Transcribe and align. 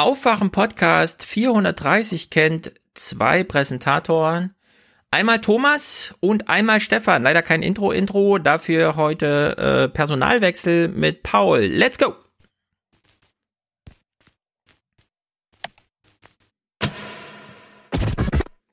Aufwachen 0.00 0.50
Podcast 0.50 1.26
430 1.26 2.30
kennt 2.30 2.72
zwei 2.94 3.44
Präsentatoren. 3.44 4.54
Einmal 5.10 5.42
Thomas 5.42 6.14
und 6.20 6.48
einmal 6.48 6.80
Stefan. 6.80 7.22
Leider 7.22 7.42
kein 7.42 7.62
Intro-Intro, 7.62 8.38
dafür 8.38 8.96
heute 8.96 9.58
äh, 9.58 9.88
Personalwechsel 9.90 10.88
mit 10.88 11.22
Paul. 11.22 11.60
Let's 11.60 11.98
go! 11.98 12.14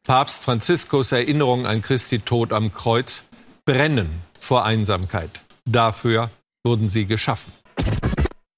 Papst 0.04 0.46
Franziskus 0.46 1.12
Erinnerung 1.12 1.66
an 1.66 1.82
Christi 1.82 2.20
Tod 2.20 2.54
am 2.54 2.73
Kreuz 2.73 3.25
brennen 3.66 4.21
vor 4.39 4.64
Einsamkeit. 4.64 5.41
Dafür 5.66 6.32
wurden 6.64 6.88
sie 6.88 7.05
geschaffen. 7.05 7.52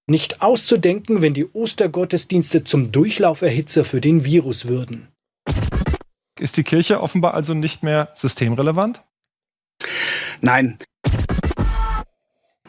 Nicht 0.09 0.41
auszudenken, 0.41 1.21
wenn 1.21 1.35
die 1.35 1.45
Ostergottesdienste 1.45 2.63
zum 2.63 2.91
Durchlauferhitzer 2.91 3.85
für 3.85 4.01
den 4.01 4.25
Virus 4.25 4.67
würden. 4.67 5.07
Ist 6.39 6.57
die 6.57 6.63
Kirche 6.63 7.01
offenbar 7.01 7.35
also 7.35 7.53
nicht 7.53 7.83
mehr 7.83 8.09
systemrelevant? 8.15 9.03
Nein. 10.41 10.79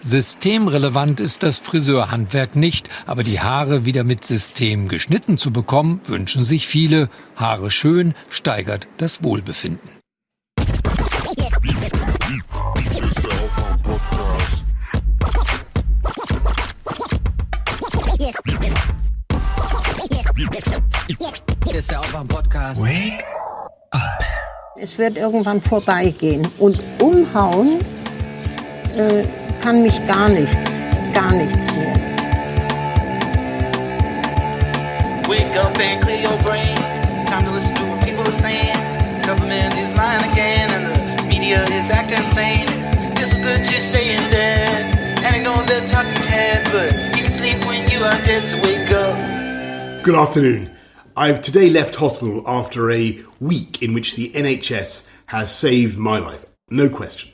Systemrelevant 0.01 1.21
ist 1.21 1.43
das 1.43 1.57
Friseurhandwerk 1.57 2.57
nicht, 2.57 2.91
aber 3.07 3.23
die 3.23 3.41
Haare 3.41 3.87
wieder 3.87 4.05
mit 4.05 4.23
System 4.23 4.89
geschnitten 4.89 5.39
zu 5.39 5.51
bekommen, 5.51 6.03
wünschen 6.05 6.45
sich 6.45 6.67
viele. 6.67 7.09
Haare 7.37 7.71
schön 7.71 8.13
steigert 8.29 8.87
das 8.99 9.23
Wohlbefinden. 9.23 9.89
Hier 21.21 21.79
ist 21.79 21.91
der 21.91 22.01
Aufwärm-Podcast. 22.01 22.83
Wake 22.83 23.23
up. 23.91 24.25
Es 24.77 24.99
wird 24.99 25.19
irgendwann 25.19 25.61
vorbeigehen. 25.61 26.49
Und 26.59 26.83
umhauen 26.99 27.81
äh, 28.97 29.25
kann 29.63 29.83
mich 29.83 30.05
gar 30.07 30.31
nichts. 30.31 30.87
Gar 31.13 31.33
nichts 31.33 31.71
mehr. 31.75 31.95
Wake 35.29 35.55
up 35.59 35.79
and 35.79 36.03
clear 36.03 36.23
your 36.23 36.39
brain. 36.39 36.75
Time 37.27 37.45
to 37.45 37.53
listen 37.53 37.75
to 37.75 37.83
what 37.83 38.01
people 38.01 38.25
are 38.25 38.41
saying. 38.41 38.73
Government 39.23 39.75
is 39.75 39.95
lying 39.97 40.25
again 40.33 40.71
and 40.71 41.19
the 41.19 41.25
media 41.27 41.65
is 41.65 41.91
acting 41.91 42.25
insane. 42.25 42.67
It's 43.19 43.35
good 43.35 43.63
to 43.63 43.81
stay 43.81 44.17
in 44.17 44.31
bed 44.31 44.97
and 45.23 45.37
ignore 45.37 45.63
the 45.67 45.87
talking 45.87 46.23
heads, 46.23 46.71
but 46.71 46.95
you 47.15 47.25
can 47.25 47.35
sleep 47.35 47.67
when 47.67 47.91
you 47.91 48.03
are 48.05 48.19
dead, 48.23 48.49
so 48.49 48.57
wake 48.63 48.91
up. 48.91 50.03
Good 50.03 50.15
afternoon. 50.15 50.80
I've 51.21 51.43
today 51.43 51.69
left 51.69 51.97
hospital 51.97 52.43
after 52.47 52.91
a 52.91 53.23
week 53.41 53.83
in 53.83 53.93
which 53.93 54.15
the 54.15 54.31
NHS 54.31 55.05
has 55.27 55.55
saved 55.55 55.99
my 55.99 56.19
life. 56.19 56.47
No 56.71 56.89
question. 56.89 57.31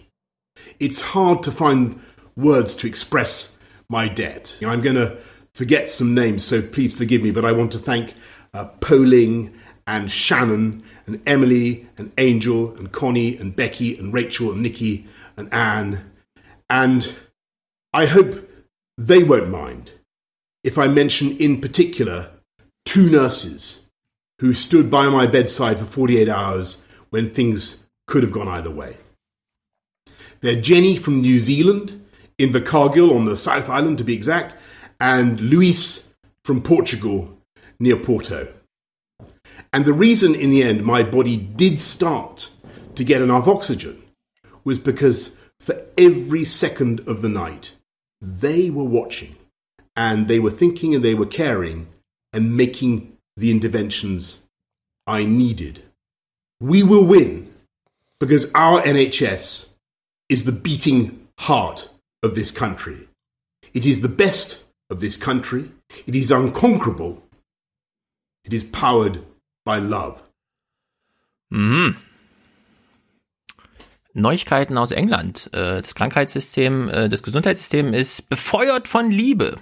It's 0.81 1.01
hard 1.01 1.45
to 1.45 1.53
find 1.53 2.01
words 2.35 2.75
to 2.77 2.89
express 2.89 3.57
my 3.89 4.09
debt. 4.09 4.59
I'm 4.61 4.83
going 4.83 4.97
to 4.97 5.17
forget 5.55 5.89
some 5.89 6.15
names, 6.15 6.45
so 6.45 6.63
please 6.63 6.95
forgive 6.95 7.23
me, 7.23 7.31
but 7.31 7.45
I 7.45 7.53
want 7.53 7.71
to 7.73 7.79
thank 7.79 8.15
uh, 8.53 8.65
Poling 8.81 9.55
and 9.87 10.11
Shannon 10.11 10.83
and 11.07 11.23
Emily 11.25 11.87
and 11.97 12.11
Angel 12.19 12.75
and 12.75 12.91
Connie 12.91 13.37
and 13.37 13.55
Becky 13.55 13.97
and 13.97 14.13
Rachel 14.13 14.51
and 14.51 14.63
Nikki 14.63 15.07
and 15.37 15.49
Anne. 15.55 16.11
And 16.69 17.15
I 17.93 18.07
hope 18.07 18.51
they 18.99 19.23
won't 19.23 19.49
mind 19.49 19.93
if 20.65 20.77
I 20.77 20.89
mention 20.89 21.37
in 21.37 21.61
particular 21.61 22.33
two 22.87 23.11
nurses 23.11 23.87
who 24.39 24.55
stood 24.55 24.91
by 24.91 25.11
my 25.11 25.27
bedside 25.27 25.79
for 25.79 25.85
48 25.85 26.31
hours 26.31 26.83
when 27.11 27.29
things 27.29 27.85
could 28.07 28.23
have 28.23 28.33
gone 28.33 28.49
either 28.49 28.71
way. 28.71 28.97
They're 30.41 30.61
Jenny 30.61 30.97
from 30.97 31.21
New 31.21 31.39
Zealand, 31.39 32.03
in 32.39 32.51
Invercargill 32.51 33.15
on 33.15 33.25
the 33.25 33.37
South 33.37 33.69
Island 33.69 33.99
to 33.99 34.05
be 34.05 34.15
exact, 34.15 34.55
and 35.01 35.41
Luis 35.41 36.15
from 36.45 36.63
Portugal 36.63 37.37
near 37.81 37.97
Porto. 37.97 38.53
And 39.73 39.85
the 39.85 39.93
reason 39.93 40.35
in 40.35 40.51
the 40.51 40.63
end 40.63 40.85
my 40.85 41.03
body 41.03 41.37
did 41.37 41.79
start 41.79 42.49
to 42.95 43.05
get 43.05 43.21
enough 43.21 43.49
oxygen 43.49 44.03
was 44.65 44.79
because 44.79 45.37
for 45.61 45.81
every 45.99 46.45
second 46.45 47.01
of 47.09 47.23
the 47.23 47.29
night, 47.29 47.75
they 48.21 48.71
were 48.71 48.85
watching 48.85 49.37
and 49.95 50.29
they 50.29 50.39
were 50.39 50.51
thinking 50.51 50.95
and 50.95 51.05
they 51.05 51.15
were 51.15 51.27
caring 51.27 51.89
and 52.37 52.55
making 52.57 53.17
the 53.37 53.51
interventions 53.51 54.43
I 55.07 55.25
needed. 55.25 55.83
We 56.61 56.83
will 56.83 57.05
win 57.05 57.49
because 58.21 58.51
our 58.55 58.83
NHS 58.83 59.71
is 60.29 60.45
the 60.45 60.53
beating 60.53 61.27
heart 61.39 61.89
of 62.23 62.35
this 62.35 62.51
country. 62.51 63.09
It 63.73 63.87
is 63.87 64.03
the 64.03 64.15
best 64.25 64.63
of 64.91 65.01
this 65.01 65.17
country. 65.17 65.71
It 66.07 66.15
is 66.15 66.31
unconquerable. 66.31 67.23
It 68.45 68.53
is 68.53 68.65
powered 68.65 69.25
by 69.65 69.79
love. 69.79 70.23
Mhm. 71.51 71.97
Neuigkeiten 74.13 74.79
aus 74.79 74.93
England. 74.93 75.51
Äh, 75.53 75.83
das 75.83 75.95
Krankheitssystem, 75.95 76.89
äh, 76.89 77.09
das 77.09 77.23
Gesundheitssystem 77.23 77.95
ist 77.95 78.29
befeuert 78.29 78.89
von 78.89 79.11
Liebe. 79.11 79.57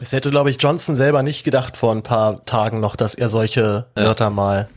Es 0.00 0.12
hätte, 0.12 0.30
glaube 0.30 0.50
ich, 0.50 0.56
Johnson 0.60 0.96
selber 0.96 1.22
nicht 1.22 1.44
gedacht 1.44 1.76
vor 1.76 1.92
ein 1.92 2.02
paar 2.02 2.44
Tagen 2.44 2.80
noch, 2.80 2.96
dass 2.96 3.14
er 3.14 3.28
solche 3.28 3.86
ja. 3.96 4.04
Wörter 4.04 4.30
mal 4.30 4.68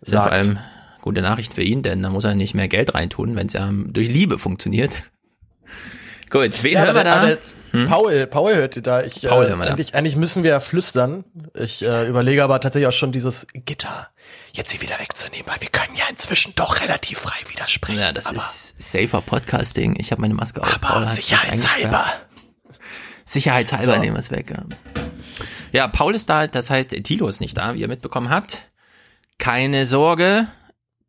sagt. 0.00 0.12
Ja 0.12 0.22
vor 0.22 0.32
allem 0.32 0.58
gute 1.00 1.20
Nachricht 1.20 1.52
für 1.52 1.62
ihn, 1.62 1.82
denn 1.82 2.02
da 2.02 2.10
muss 2.10 2.24
er 2.24 2.34
nicht 2.34 2.54
mehr 2.54 2.68
Geld 2.68 2.94
reintun, 2.94 3.36
wenn 3.36 3.48
es 3.48 3.52
ja 3.52 3.68
durch 3.70 4.08
Liebe 4.08 4.38
funktioniert. 4.38 4.92
Gut, 6.30 6.62
wen 6.62 6.72
ja, 6.74 6.84
hören 6.84 6.94
wir 6.94 7.04
da? 7.04 7.36
Hm? 7.72 7.86
Paul, 7.86 8.26
Paul 8.26 8.54
hört 8.54 8.76
ihr 8.76 8.82
da. 8.82 9.02
Ich, 9.02 9.22
Paul 9.22 9.46
äh, 9.46 9.52
eigentlich, 9.52 9.94
eigentlich 9.94 10.16
müssen 10.16 10.42
wir 10.42 10.50
ja 10.50 10.60
flüstern. 10.60 11.24
Ich 11.54 11.82
äh, 11.82 12.06
überlege 12.06 12.44
aber 12.44 12.60
tatsächlich 12.60 12.86
auch 12.86 12.92
schon 12.92 13.12
dieses 13.12 13.46
Gitter 13.52 14.08
jetzt 14.52 14.72
hier 14.72 14.82
wieder 14.82 14.98
wegzunehmen, 14.98 15.46
weil 15.46 15.60
wir 15.60 15.68
können 15.68 15.96
ja 15.96 16.04
inzwischen 16.10 16.54
doch 16.54 16.80
relativ 16.80 17.20
frei 17.20 17.38
widersprechen. 17.48 17.98
Ja, 17.98 18.12
das 18.12 18.30
ist 18.30 18.74
safer 18.78 19.22
Podcasting. 19.22 19.96
Ich 19.98 20.12
habe 20.12 20.20
meine 20.20 20.34
Maske 20.34 20.62
auf. 20.62 20.68
Aber 20.82 21.08
sicherheitshalber. 21.08 22.04
Sicherheitshalber 23.32 23.94
so. 23.94 24.00
nehmen 24.00 24.14
wir 24.14 24.20
es 24.20 24.30
weg. 24.30 24.50
Ja. 24.50 24.64
ja, 25.72 25.88
Paul 25.88 26.14
ist 26.14 26.28
da, 26.28 26.46
das 26.46 26.70
heißt, 26.70 26.90
Tilo 27.02 27.28
ist 27.28 27.40
nicht 27.40 27.56
da, 27.56 27.74
wie 27.74 27.80
ihr 27.80 27.88
mitbekommen 27.88 28.30
habt. 28.30 28.70
Keine 29.38 29.86
Sorge. 29.86 30.46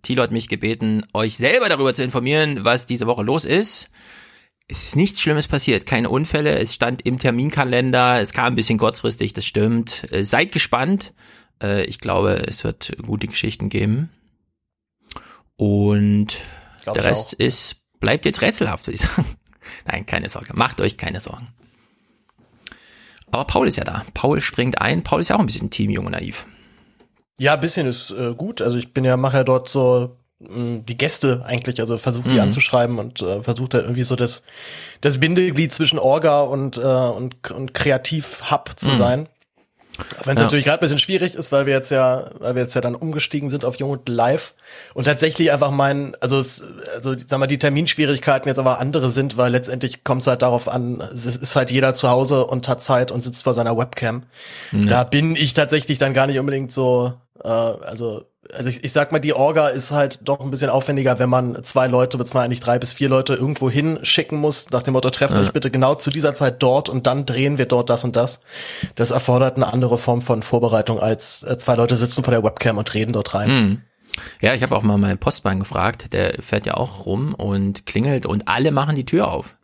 Tilo 0.02 0.24
hat 0.24 0.32
mich 0.32 0.50
gebeten, 0.50 1.06
euch 1.14 1.38
selber 1.38 1.70
darüber 1.70 1.94
zu 1.94 2.04
informieren, 2.04 2.66
was 2.66 2.86
diese 2.86 3.08
Woche 3.08 3.24
los 3.24 3.46
ist. 3.46 3.90
Es 4.68 4.86
ist 4.86 4.96
nichts 4.96 5.22
Schlimmes 5.22 5.48
passiert, 5.48 5.86
keine 5.86 6.10
Unfälle. 6.10 6.58
Es 6.58 6.74
stand 6.74 7.06
im 7.06 7.20
Terminkalender, 7.20 8.20
es 8.22 8.34
kam 8.34 8.48
ein 8.48 8.56
bisschen 8.56 8.78
kurzfristig, 8.80 9.34
das 9.34 9.46
stimmt. 9.46 10.12
Äh, 10.12 10.24
seid 10.24 10.52
gespannt. 10.52 11.14
Äh, 11.62 11.84
ich 11.86 12.00
glaube, 12.00 12.44
es 12.48 12.64
wird 12.64 12.94
gute 13.06 13.28
Geschichten 13.28 13.70
geben. 13.70 14.10
Und 15.56 16.36
der 16.86 17.04
Rest 17.04 17.34
ist, 17.34 17.78
bleibt 18.00 18.26
jetzt 18.26 18.42
rätselhaft, 18.42 18.88
würde 18.88 18.96
ich 18.96 19.02
sagen. 19.10 19.26
Nein, 19.86 20.06
keine 20.06 20.30
Sorge. 20.30 20.54
Macht 20.54 20.82
euch 20.82 20.98
keine 20.98 21.20
Sorgen. 21.20 21.48
Aber 23.34 23.46
Paul 23.46 23.68
ist 23.68 23.78
ja 23.78 23.84
da. 23.84 24.06
Paul 24.14 24.42
springt 24.42 24.80
ein. 24.80 25.04
Paul 25.04 25.20
ist 25.20 25.30
ja 25.30 25.36
auch 25.36 25.40
ein 25.40 25.48
bisschen 25.48 25.72
Team 25.72 25.90
Jung 25.90 26.06
und 26.06 26.12
Naiv. 26.12 26.46
Ja, 27.40 27.56
ein 27.56 27.60
bisschen 27.60 27.88
ist 27.88 28.12
äh, 28.12 28.34
gut. 28.36 28.62
Also 28.62 28.78
ich 28.78 28.94
bin 28.94 29.04
ja, 29.04 29.18
mache 29.18 29.38
ja 29.38 29.44
dort 29.44 29.70
so 29.70 30.18
mm, 30.40 30.86
die 30.88 30.96
Gäste 30.96 31.44
eigentlich, 31.44 31.80
also 31.80 31.98
versuche 31.98 32.30
die 32.30 32.36
mhm. 32.36 32.42
anzuschreiben 32.42 33.00
und 33.00 33.24
äh, 33.24 33.42
versuche 33.42 33.70
da 33.70 33.82
irgendwie 33.82 34.04
so 34.04 34.16
das, 34.16 34.44
das 35.02 35.20
Bindeglied 35.20 35.74
zwischen 35.74 35.98
Orga 35.98 36.42
und, 36.42 36.78
äh, 36.78 36.82
und, 36.82 37.50
und 37.50 37.74
Kreativ-Hub 37.74 38.74
zu 38.76 38.92
mhm. 38.92 38.96
sein. 38.96 39.30
Wenn 40.24 40.34
es 40.34 40.40
ja. 40.40 40.46
natürlich 40.46 40.66
gerade 40.66 40.80
ein 40.80 40.82
bisschen 40.82 41.00
schwierig 41.00 41.36
ist, 41.36 41.52
weil 41.52 41.68
wir 41.68 41.74
jetzt 41.74 41.92
ja, 41.92 42.26
weil 42.40 42.56
wir 42.56 42.64
jetzt 42.64 42.74
ja 42.74 42.82
dann 42.82 42.96
umgestiegen 42.96 43.50
sind 43.52 43.64
auf 43.64 43.76
Jung 43.76 43.92
und 43.92 44.10
Live 44.10 44.56
und 44.96 45.04
tatsächlich 45.04 45.52
einfach 45.52 45.70
meinen, 45.70 46.16
also 46.20 46.40
es, 46.40 46.64
also 46.96 47.16
sag 47.26 47.40
mal, 47.40 47.48
die 47.48 47.60
Terminschwierigkeiten 47.60 48.48
jetzt 48.48 48.58
aber 48.58 48.80
andere 48.80 49.12
sind, 49.12 49.38
weil 49.38 49.52
letztendlich 49.52 50.04
kommt 50.04 50.22
es 50.22 50.28
halt 50.28 50.42
darauf 50.42 50.68
an, 50.68 51.02
es 51.14 51.26
ist 51.26 51.56
halt 51.56 51.70
jeder 51.70 51.94
zu 51.94 52.10
Hause 52.10 52.46
und 52.46 52.68
hat 52.68 52.82
Zeit 52.82 53.12
und 53.12 53.22
sitzt 53.22 53.44
vor 53.44 53.54
seiner 53.54 53.78
Webcam. 53.78 54.24
Ja. 54.72 54.86
Da 54.86 55.04
bin 55.04 55.36
ich 55.36 55.54
tatsächlich 55.54 56.00
dann 56.00 56.14
gar 56.14 56.26
nicht 56.26 56.40
unbedingt 56.40 56.72
so, 56.72 57.14
äh, 57.44 57.48
also 57.48 58.26
also 58.52 58.70
ich, 58.70 58.84
ich 58.84 58.92
sag 58.92 59.12
mal, 59.12 59.20
die 59.20 59.34
Orga 59.34 59.70
ist 59.70 59.92
halt 59.92 60.20
doch 60.24 60.40
ein 60.42 60.52
bisschen 60.52 60.70
aufwendiger, 60.70 61.20
wenn 61.20 61.30
man 61.30 61.64
zwei 61.64 61.88
Leute, 61.88 62.18
beziehungsweise 62.18 62.46
eigentlich 62.46 62.60
drei 62.60 62.80
bis 62.80 62.94
vier 62.94 63.10
Leute 63.10 63.34
irgendwo 63.34 63.70
hinschicken 63.70 64.38
muss, 64.38 64.70
nach 64.72 64.84
dem 64.84 64.94
Motto, 64.94 65.10
trefft 65.10 65.36
ja. 65.36 65.42
euch 65.42 65.54
bitte 65.54 65.72
genau 65.72 65.96
zu 65.96 66.12
dieser 66.12 66.34
Zeit 66.34 66.62
dort 66.62 66.90
und 66.90 67.08
dann 67.08 67.26
drehen 67.26 67.58
wir 67.58 67.66
dort 67.66 67.90
das 67.90 68.04
und 68.04 68.16
das. 68.16 68.42
Das 68.96 69.12
erfordert 69.12 69.56
eine 69.56 69.72
andere 69.72 69.98
Form 69.98 70.22
von 70.22 70.44
Vorbereitung, 70.44 71.00
als 71.00 71.44
äh, 71.44 71.58
zwei 71.58 71.76
Leute 71.76 71.96
sitzen 71.96 72.24
vor 72.24 72.32
der 72.32 72.44
Webcam 72.44 72.78
und 72.78 72.94
reden 72.94 73.14
dort 73.14 73.34
rein. 73.34 73.50
Mhm. 73.50 73.82
Ja, 74.42 74.54
ich 74.54 74.62
habe 74.62 74.76
auch 74.76 74.84
mal 74.84 74.98
meinen 74.98 75.18
Postmann 75.18 75.60
gefragt, 75.60 76.14
der 76.14 76.36
fährt 76.42 76.66
ja 76.66 76.76
auch 76.76 77.06
rum 77.06 77.34
und 77.34 77.86
klingelt 77.86 78.26
und 78.26 78.48
alle 78.48 78.72
machen 78.72 78.96
die 78.96 79.06
Tür 79.06 79.30
auf. 79.30 79.56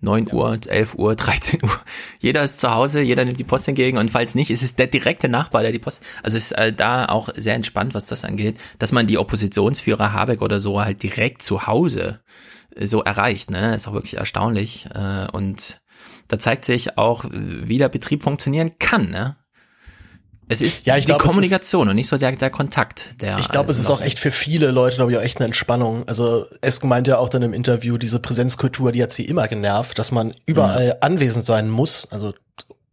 9 0.00 0.32
Uhr, 0.32 0.58
11 0.66 0.94
Uhr, 0.96 1.16
13 1.16 1.62
Uhr. 1.62 1.80
Jeder 2.18 2.42
ist 2.42 2.60
zu 2.60 2.72
Hause, 2.72 3.00
jeder 3.00 3.24
nimmt 3.24 3.38
die 3.38 3.44
Post 3.44 3.68
entgegen 3.68 3.98
und 3.98 4.10
falls 4.10 4.34
nicht, 4.34 4.50
ist 4.50 4.62
es 4.62 4.76
der 4.76 4.86
direkte 4.86 5.28
Nachbar, 5.28 5.62
der 5.62 5.72
die 5.72 5.78
Post. 5.78 6.02
Also 6.22 6.36
ist 6.36 6.52
äh, 6.52 6.72
da 6.72 7.06
auch 7.06 7.28
sehr 7.34 7.54
entspannt, 7.54 7.94
was 7.94 8.04
das 8.04 8.24
angeht, 8.24 8.58
dass 8.78 8.92
man 8.92 9.06
die 9.06 9.18
Oppositionsführer 9.18 10.12
Habeck 10.12 10.42
oder 10.42 10.60
so 10.60 10.80
halt 10.80 11.02
direkt 11.02 11.42
zu 11.42 11.66
Hause 11.66 12.20
äh, 12.76 12.86
so 12.86 13.02
erreicht. 13.02 13.50
Ne, 13.50 13.74
ist 13.74 13.88
auch 13.88 13.94
wirklich 13.94 14.14
erstaunlich 14.14 14.88
äh, 14.94 15.26
und 15.32 15.80
da 16.28 16.38
zeigt 16.38 16.64
sich 16.64 16.96
auch, 16.96 17.26
wie 17.30 17.78
der 17.78 17.88
Betrieb 17.88 18.22
funktionieren 18.22 18.78
kann. 18.78 19.10
Ne? 19.10 19.36
Es 20.48 20.60
ist 20.60 20.86
Ja, 20.86 20.96
die 20.96 21.04
glaub, 21.04 21.20
Kommunikation 21.20 21.88
und 21.88 21.96
nicht 21.96 22.08
so 22.08 22.16
der, 22.16 22.32
der 22.32 22.50
Kontakt. 22.50 23.20
Der 23.20 23.38
Ich 23.38 23.48
glaube, 23.48 23.70
es 23.72 23.78
ist 23.78 23.90
auch 23.90 24.00
echt 24.00 24.18
für 24.18 24.30
viele 24.30 24.70
Leute, 24.70 24.96
glaube 24.96 25.12
ich, 25.12 25.18
auch 25.18 25.22
echt 25.22 25.38
eine 25.38 25.46
Entspannung. 25.46 26.06
Also 26.08 26.46
Esk 26.60 26.84
meinte 26.84 27.12
ja 27.12 27.18
auch 27.18 27.28
dann 27.28 27.42
im 27.42 27.52
Interview, 27.52 27.96
diese 27.96 28.18
Präsenzkultur, 28.18 28.92
die 28.92 29.02
hat 29.02 29.12
sie 29.12 29.24
immer 29.24 29.48
genervt, 29.48 29.98
dass 29.98 30.12
man 30.12 30.34
überall 30.46 30.98
anwesend 31.00 31.46
sein 31.46 31.70
muss. 31.70 32.06
Also 32.10 32.34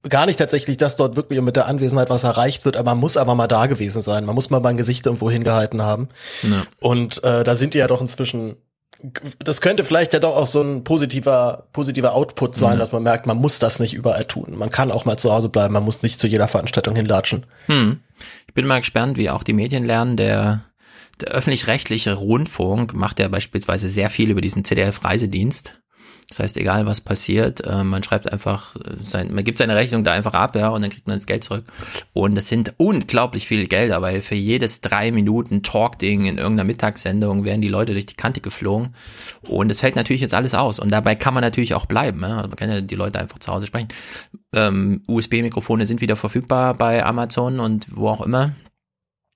gar 0.07 0.25
nicht 0.25 0.39
tatsächlich, 0.39 0.77
dass 0.77 0.95
dort 0.95 1.15
wirklich 1.15 1.41
mit 1.41 1.55
der 1.55 1.67
Anwesenheit 1.67 2.09
was 2.09 2.23
erreicht 2.23 2.65
wird, 2.65 2.77
aber 2.77 2.91
man 2.91 2.99
muss 2.99 3.17
aber 3.17 3.35
mal 3.35 3.47
da 3.47 3.67
gewesen 3.67 4.01
sein. 4.01 4.25
Man 4.25 4.35
muss 4.35 4.49
mal 4.49 4.59
mein 4.59 4.77
Gesicht 4.77 5.05
irgendwo 5.05 5.29
hingehalten 5.29 5.81
haben. 5.81 6.09
Ja. 6.43 6.63
Und 6.79 7.23
äh, 7.23 7.43
da 7.43 7.55
sind 7.55 7.73
die 7.73 7.79
ja 7.79 7.87
doch 7.87 8.01
inzwischen. 8.01 8.55
Das 9.39 9.61
könnte 9.61 9.83
vielleicht 9.83 10.13
ja 10.13 10.19
doch 10.19 10.35
auch 10.35 10.47
so 10.47 10.61
ein 10.61 10.83
positiver, 10.83 11.65
positiver 11.73 12.13
Output 12.13 12.55
sein, 12.55 12.79
dass 12.79 12.91
man 12.91 13.03
merkt, 13.03 13.25
man 13.25 13.37
muss 13.37 13.59
das 13.59 13.79
nicht 13.79 13.93
überall 13.93 14.25
tun. 14.25 14.55
Man 14.57 14.69
kann 14.69 14.91
auch 14.91 15.05
mal 15.05 15.17
zu 15.17 15.31
Hause 15.31 15.49
bleiben, 15.49 15.73
man 15.73 15.83
muss 15.83 16.01
nicht 16.01 16.19
zu 16.19 16.27
jeder 16.27 16.47
Veranstaltung 16.47 16.95
hinlatschen. 16.95 17.45
Hm. 17.65 17.99
Ich 18.47 18.53
bin 18.53 18.67
mal 18.67 18.79
gespannt, 18.79 19.17
wie 19.17 19.29
auch 19.29 19.43
die 19.43 19.53
Medien 19.53 19.83
lernen. 19.83 20.17
Der, 20.17 20.63
der 21.19 21.29
öffentlich-rechtliche 21.29 22.13
Rundfunk 22.13 22.95
macht 22.95 23.19
ja 23.19 23.27
beispielsweise 23.27 23.89
sehr 23.89 24.09
viel 24.09 24.29
über 24.29 24.41
diesen 24.41 24.63
CDF-Reisedienst. 24.63 25.80
Das 26.31 26.39
heißt, 26.39 26.57
egal 26.57 26.85
was 26.85 27.01
passiert, 27.01 27.59
äh, 27.67 27.83
man 27.83 28.03
schreibt 28.03 28.31
einfach, 28.31 28.77
äh, 28.77 28.95
sein, 29.03 29.33
man 29.33 29.43
gibt 29.43 29.57
seine 29.57 29.75
Rechnung 29.75 30.05
da 30.05 30.13
einfach 30.13 30.33
ab, 30.33 30.55
ja, 30.55 30.69
und 30.69 30.81
dann 30.81 30.89
kriegt 30.89 31.05
man 31.05 31.17
das 31.17 31.25
Geld 31.25 31.43
zurück. 31.43 31.65
Und 32.13 32.35
das 32.35 32.47
sind 32.47 32.73
unglaublich 32.77 33.47
viele 33.47 33.65
Gelder, 33.65 34.01
weil 34.01 34.21
für 34.21 34.35
jedes 34.35 34.79
drei 34.79 35.11
Minuten 35.11 35.61
Talk-Ding 35.61 36.23
in 36.25 36.37
irgendeiner 36.37 36.65
Mittagssendung 36.65 37.43
werden 37.43 37.59
die 37.59 37.67
Leute 37.67 37.91
durch 37.91 38.05
die 38.05 38.15
Kante 38.15 38.39
geflogen. 38.39 38.95
Und 39.49 39.67
das 39.67 39.81
fällt 39.81 39.97
natürlich 39.97 40.21
jetzt 40.21 40.33
alles 40.33 40.53
aus. 40.53 40.79
Und 40.79 40.89
dabei 40.89 41.15
kann 41.15 41.33
man 41.33 41.41
natürlich 41.41 41.73
auch 41.73 41.85
bleiben. 41.85 42.21
Ja? 42.21 42.47
Man 42.47 42.55
kann 42.55 42.69
ja 42.69 42.79
die 42.79 42.95
Leute 42.95 43.19
einfach 43.19 43.39
zu 43.39 43.51
Hause 43.51 43.67
sprechen. 43.67 43.89
Ähm, 44.55 45.03
USB-Mikrofone 45.07 45.85
sind 45.85 45.99
wieder 45.99 46.15
verfügbar 46.15 46.73
bei 46.75 47.03
Amazon 47.05 47.59
und 47.59 47.87
wo 47.93 48.07
auch 48.07 48.21
immer. 48.21 48.51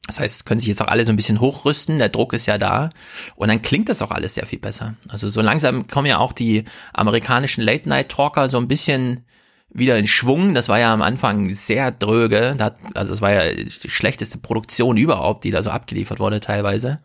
Das 0.07 0.19
heißt, 0.19 0.35
es 0.35 0.45
können 0.45 0.59
sich 0.59 0.69
jetzt 0.69 0.81
auch 0.81 0.87
alle 0.87 1.03
so 1.03 1.11
ein 1.11 1.15
bisschen 1.15 1.39
hochrüsten, 1.39 1.97
der 1.97 2.09
Druck 2.09 2.33
ist 2.33 2.45
ja 2.45 2.57
da 2.57 2.91
und 3.35 3.47
dann 3.47 3.61
klingt 3.61 3.89
das 3.89 4.01
auch 4.01 4.11
alles 4.11 4.35
sehr 4.35 4.45
viel 4.45 4.59
besser. 4.59 4.95
Also 5.09 5.29
so 5.29 5.41
langsam 5.41 5.87
kommen 5.87 6.05
ja 6.05 6.19
auch 6.19 6.33
die 6.33 6.65
amerikanischen 6.93 7.63
Late-Night-Talker 7.63 8.47
so 8.47 8.57
ein 8.57 8.67
bisschen 8.67 9.25
wieder 9.69 9.97
in 9.97 10.07
Schwung. 10.07 10.53
Das 10.53 10.69
war 10.69 10.79
ja 10.79 10.93
am 10.93 11.01
Anfang 11.01 11.49
sehr 11.49 11.91
dröge. 11.91 12.55
Also 12.93 13.13
es 13.13 13.21
war 13.21 13.31
ja 13.31 13.53
die 13.53 13.89
schlechteste 13.89 14.37
Produktion 14.37 14.95
überhaupt, 14.97 15.43
die 15.43 15.51
da 15.51 15.61
so 15.61 15.69
abgeliefert 15.69 16.19
wurde 16.19 16.39
teilweise. 16.39 16.99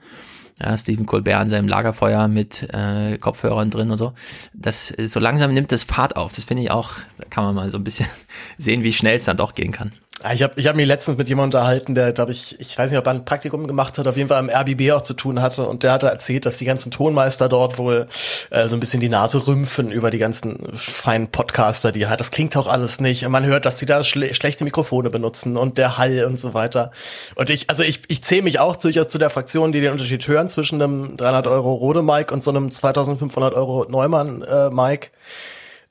Ja, 0.62 0.76
Stephen 0.76 1.06
Colbert 1.06 1.40
an 1.40 1.48
seinem 1.48 1.68
Lagerfeuer 1.68 2.28
mit 2.28 2.68
äh, 2.74 3.16
Kopfhörern 3.16 3.70
drin 3.70 3.90
und 3.90 3.96
so. 3.96 4.12
Das 4.52 4.88
so 4.88 5.18
langsam 5.18 5.54
nimmt 5.54 5.72
das 5.72 5.84
Fahrt 5.84 6.16
auf. 6.16 6.34
Das 6.34 6.44
finde 6.44 6.62
ich 6.62 6.70
auch, 6.70 6.92
da 7.16 7.24
kann 7.30 7.44
man 7.44 7.54
mal 7.54 7.70
so 7.70 7.78
ein 7.78 7.84
bisschen 7.84 8.06
sehen, 8.58 8.84
wie 8.84 8.92
schnell 8.92 9.16
es 9.16 9.24
dann 9.24 9.38
doch 9.38 9.54
gehen 9.54 9.72
kann. 9.72 9.92
Ja, 10.22 10.32
Ich 10.32 10.42
habe 10.42 10.52
ich 10.56 10.66
hab 10.66 10.76
mich 10.76 10.86
letztens 10.86 11.16
mit 11.16 11.28
jemandem 11.28 11.58
unterhalten, 11.58 11.94
der, 11.94 12.12
glaube 12.12 12.32
ich, 12.32 12.60
ich 12.60 12.76
weiß 12.76 12.90
nicht, 12.90 12.98
ob 12.98 13.06
er 13.06 13.12
ein 13.12 13.24
Praktikum 13.24 13.66
gemacht 13.66 13.96
hat, 13.96 14.06
auf 14.06 14.16
jeden 14.16 14.28
Fall 14.28 14.38
am 14.38 14.50
RBB 14.50 14.92
auch 14.92 15.00
zu 15.02 15.14
tun 15.14 15.40
hatte. 15.40 15.66
Und 15.66 15.82
der 15.82 15.92
hatte 15.92 16.08
erzählt, 16.08 16.44
dass 16.44 16.58
die 16.58 16.66
ganzen 16.66 16.90
Tonmeister 16.90 17.48
dort 17.48 17.78
wohl 17.78 18.06
äh, 18.50 18.68
so 18.68 18.76
ein 18.76 18.80
bisschen 18.80 19.00
die 19.00 19.08
Nase 19.08 19.46
rümpfen 19.46 19.90
über 19.90 20.10
die 20.10 20.18
ganzen 20.18 20.58
feinen 20.74 21.28
Podcaster, 21.28 21.90
die 21.90 22.02
er 22.02 22.10
hat. 22.10 22.20
Das 22.20 22.30
klingt 22.30 22.54
auch 22.56 22.66
alles 22.66 23.00
nicht. 23.00 23.24
Und 23.24 23.32
man 23.32 23.46
hört, 23.46 23.64
dass 23.64 23.76
die 23.76 23.86
da 23.86 24.04
schle 24.04 24.34
schlechte 24.34 24.64
Mikrofone 24.64 25.08
benutzen 25.08 25.56
und 25.56 25.78
der 25.78 25.96
Hall 25.96 26.24
und 26.26 26.38
so 26.38 26.52
weiter. 26.52 26.90
Und 27.34 27.48
ich, 27.48 27.70
also 27.70 27.82
ich, 27.82 28.02
ich 28.08 28.22
zähle 28.22 28.42
mich 28.42 28.60
auch 28.60 28.76
durchaus 28.76 29.08
zu 29.08 29.18
der 29.18 29.30
Fraktion, 29.30 29.72
die 29.72 29.80
den 29.80 29.92
Unterschied 29.92 30.26
hören 30.28 30.50
zwischen 30.50 30.82
einem 30.82 31.16
300 31.16 31.46
Euro 31.46 31.72
Rode 31.74 32.02
Mic 32.02 32.30
und 32.32 32.44
so 32.44 32.50
einem 32.50 32.70
2500 32.70 33.54
Euro 33.54 33.86
Neumann 33.88 34.42
äh, 34.42 34.68
Mic. 34.70 35.12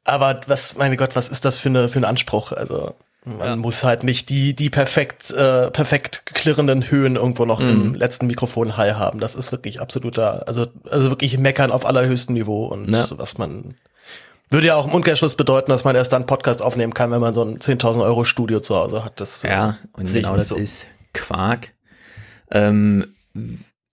Aber 0.03 0.41
was, 0.47 0.77
meine 0.77 0.97
Gott, 0.97 1.15
was 1.15 1.29
ist 1.29 1.45
das 1.45 1.57
für, 1.57 1.69
eine, 1.69 1.89
für 1.89 1.99
ein 1.99 2.05
Anspruch? 2.05 2.51
Also 2.51 2.95
man 3.25 3.59
muss 3.59 3.83
halt 3.83 4.03
nicht 4.03 4.29
die, 4.29 4.55
die 4.55 4.69
perfekt, 4.69 5.29
äh, 5.31 5.69
perfekt 5.71 6.25
klirrenden 6.25 6.89
Höhen 6.89 7.15
irgendwo 7.17 7.45
noch 7.45 7.59
im 7.59 7.93
letzten 7.93 8.27
Mikrofon 8.27 8.77
Hall 8.77 8.97
haben. 8.97 9.19
Das 9.19 9.35
ist 9.35 9.51
wirklich 9.51 9.81
absoluter, 9.81 10.47
also, 10.47 10.67
also 10.89 11.09
wirklich 11.09 11.37
meckern 11.37 11.71
auf 11.71 11.85
allerhöchstem 11.85 12.33
Niveau 12.33 12.65
und 12.67 12.89
Ja. 12.89 13.05
was 13.11 13.37
man, 13.37 13.75
würde 14.49 14.67
ja 14.67 14.75
auch 14.75 14.87
im 14.87 14.93
Umkehrschluss 14.93 15.35
bedeuten, 15.35 15.69
dass 15.69 15.83
man 15.83 15.95
erst 15.95 16.11
dann 16.13 16.21
einen 16.23 16.27
Podcast 16.27 16.61
aufnehmen 16.61 16.93
kann, 16.93 17.11
wenn 17.11 17.21
man 17.21 17.33
so 17.33 17.43
ein 17.43 17.59
10.000 17.59 18.01
Euro 18.03 18.23
Studio 18.23 18.61
zu 18.61 18.75
Hause 18.75 19.03
hat. 19.03 19.19
Das, 19.19 19.43
äh, 19.43 19.49
Ja, 19.49 19.77
und 19.93 20.11
genau 20.11 20.35
das 20.37 20.47
so. 20.49 20.55
ist 20.55 20.85
Quark. 21.13 21.73
Ähm, 22.51 23.05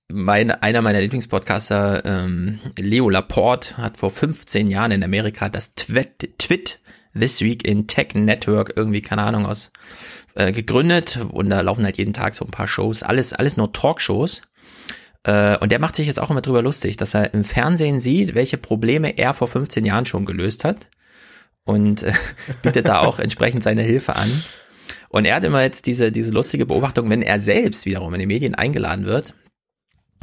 mein, 0.09 0.51
einer 0.53 0.83
meiner 0.83 1.01
Lieblingspodcaster, 1.01 2.05
ähm, 2.05 2.61
Leo 2.79 3.11
Laporte, 3.11 3.77
hat 3.77 3.99
vor 3.99 4.11
15 4.11 4.71
Jahren 4.71 4.93
in 4.93 5.03
Amerika 5.03 5.49
das 5.49 5.75
Twit, 5.75 6.39
Twit 6.39 6.79
This 7.19 7.41
Week 7.41 7.67
in 7.67 7.87
Tech 7.87 8.15
Network 8.15 8.73
irgendwie, 8.77 9.01
keine 9.01 9.23
Ahnung, 9.23 9.47
aus 9.47 9.71
äh, 10.35 10.53
gegründet 10.53 11.19
und 11.31 11.51
da 11.51 11.61
laufen 11.61 11.85
halt 11.85 11.99
jeden 11.99 12.13
Tag 12.13 12.35
so 12.35 12.45
ein 12.45 12.51
paar 12.51 12.69
Shows, 12.69 13.03
alles, 13.03 13.33
alles 13.33 13.57
nur 13.57 13.73
Talkshows. 13.73 14.43
Äh, 15.25 15.59
und 15.59 15.73
der 15.73 15.79
macht 15.79 15.97
sich 15.97 16.07
jetzt 16.07 16.21
auch 16.21 16.31
immer 16.31 16.43
drüber 16.43 16.63
lustig, 16.63 16.97
dass 16.97 17.15
er 17.15 17.35
im 17.35 17.45
Fernsehen 17.45 18.01
sieht, 18.01 18.35
welche 18.35 18.59
Probleme 18.59 19.19
er 19.19 19.35
vor 19.35 19.49
15 19.49 19.85
Jahren 19.85 20.07
schon 20.07 20.25
gelöst 20.25 20.65
hat 20.65 20.89
und 21.65 22.03
äh, 22.03 22.13
bietet 22.63 22.89
da 22.89 23.01
auch 23.01 23.19
entsprechend 23.19 23.63
seine 23.63 23.83
Hilfe 23.83 24.17
an. 24.17 24.43
Und 25.09 25.25
er 25.25 25.37
hat 25.37 25.45
immer 25.45 25.63
jetzt 25.63 25.87
diese, 25.87 26.13
diese 26.13 26.33
lustige 26.33 26.67
Beobachtung, 26.67 27.09
wenn 27.11 27.23
er 27.23 27.41
selbst 27.41 27.87
wiederum 27.87 28.13
in 28.15 28.21
die 28.21 28.27
Medien 28.27 28.55
eingeladen 28.55 29.07
wird, 29.07 29.35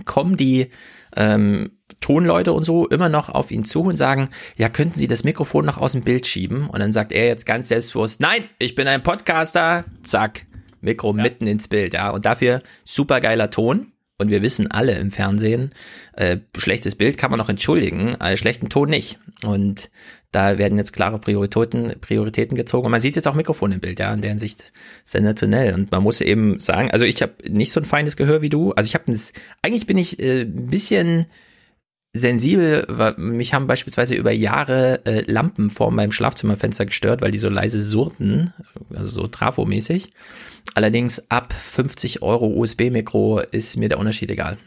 kommen 0.05 0.37
die 0.37 0.69
ähm, 1.15 1.71
Tonleute 1.99 2.53
und 2.53 2.63
so 2.63 2.87
immer 2.87 3.09
noch 3.09 3.29
auf 3.29 3.51
ihn 3.51 3.65
zu 3.65 3.81
und 3.81 3.97
sagen, 3.97 4.29
ja, 4.57 4.69
könnten 4.69 4.97
Sie 4.97 5.07
das 5.07 5.23
Mikrofon 5.23 5.65
noch 5.65 5.77
aus 5.77 5.93
dem 5.93 6.01
Bild 6.01 6.27
schieben? 6.27 6.67
Und 6.67 6.79
dann 6.79 6.91
sagt 6.91 7.11
er 7.11 7.27
jetzt 7.27 7.45
ganz 7.45 7.69
selbstbewusst, 7.69 8.19
nein, 8.19 8.43
ich 8.59 8.75
bin 8.75 8.87
ein 8.87 9.03
Podcaster, 9.03 9.85
zack, 10.03 10.45
Mikro 10.81 11.13
mitten 11.13 11.47
ins 11.47 11.67
Bild, 11.67 11.93
ja. 11.93 12.09
Und 12.09 12.25
dafür 12.25 12.61
supergeiler 12.83 13.49
Ton. 13.49 13.92
Und 14.19 14.29
wir 14.29 14.41
wissen 14.41 14.69
alle 14.69 14.93
im 14.93 15.11
Fernsehen, 15.11 15.71
äh, 16.13 16.37
schlechtes 16.55 16.95
Bild 16.95 17.17
kann 17.17 17.31
man 17.31 17.39
noch 17.39 17.49
entschuldigen, 17.49 18.15
äh, 18.21 18.37
schlechten 18.37 18.69
Ton 18.69 18.89
nicht. 18.89 19.19
Und 19.43 19.89
da 20.31 20.57
werden 20.57 20.77
jetzt 20.77 20.93
klare 20.93 21.19
Prioritäten, 21.19 21.93
Prioritäten 21.99 22.55
gezogen. 22.55 22.85
Und 22.85 22.91
man 22.91 23.01
sieht 23.01 23.15
jetzt 23.15 23.27
auch 23.27 23.35
Mikrofon 23.35 23.71
im 23.71 23.79
Bild, 23.79 23.99
ja, 23.99 24.13
in 24.13 24.21
der 24.21 24.31
Hinsicht 24.31 24.71
sensationell. 25.03 25.73
Und 25.73 25.91
man 25.91 26.03
muss 26.03 26.21
eben 26.21 26.59
sagen, 26.59 26.91
also 26.91 27.05
ich 27.05 27.21
habe 27.21 27.33
nicht 27.47 27.71
so 27.71 27.79
ein 27.79 27.85
feines 27.85 28.15
Gehör 28.15 28.41
wie 28.41 28.49
du. 28.49 28.71
Also 28.73 28.87
ich 28.87 28.95
habe 28.95 29.13
eigentlich 29.61 29.87
bin 29.87 29.97
ich 29.97 30.19
äh, 30.19 30.41
ein 30.41 30.67
bisschen 30.67 31.25
sensibel, 32.15 32.85
weil 32.89 33.15
mich 33.17 33.53
haben 33.55 33.65
beispielsweise 33.67 34.13
über 34.15 34.31
Jahre 34.31 35.03
äh, 35.05 35.21
Lampen 35.29 35.69
vor 35.71 35.91
meinem 35.91 36.11
Schlafzimmerfenster 36.11 36.85
gestört, 36.85 37.21
weil 37.21 37.31
die 37.31 37.39
so 37.39 37.49
leise 37.49 37.81
surrten, 37.81 38.53
also 38.95 39.09
so 39.21 39.27
Trafo-mäßig. 39.27 40.09
Allerdings 40.75 41.29
ab 41.29 41.51
50 41.53 42.21
Euro 42.21 42.47
USB-Mikro 42.47 43.39
ist 43.39 43.77
mir 43.77 43.89
der 43.89 43.97
Unterschied 43.99 44.29
egal. 44.29 44.57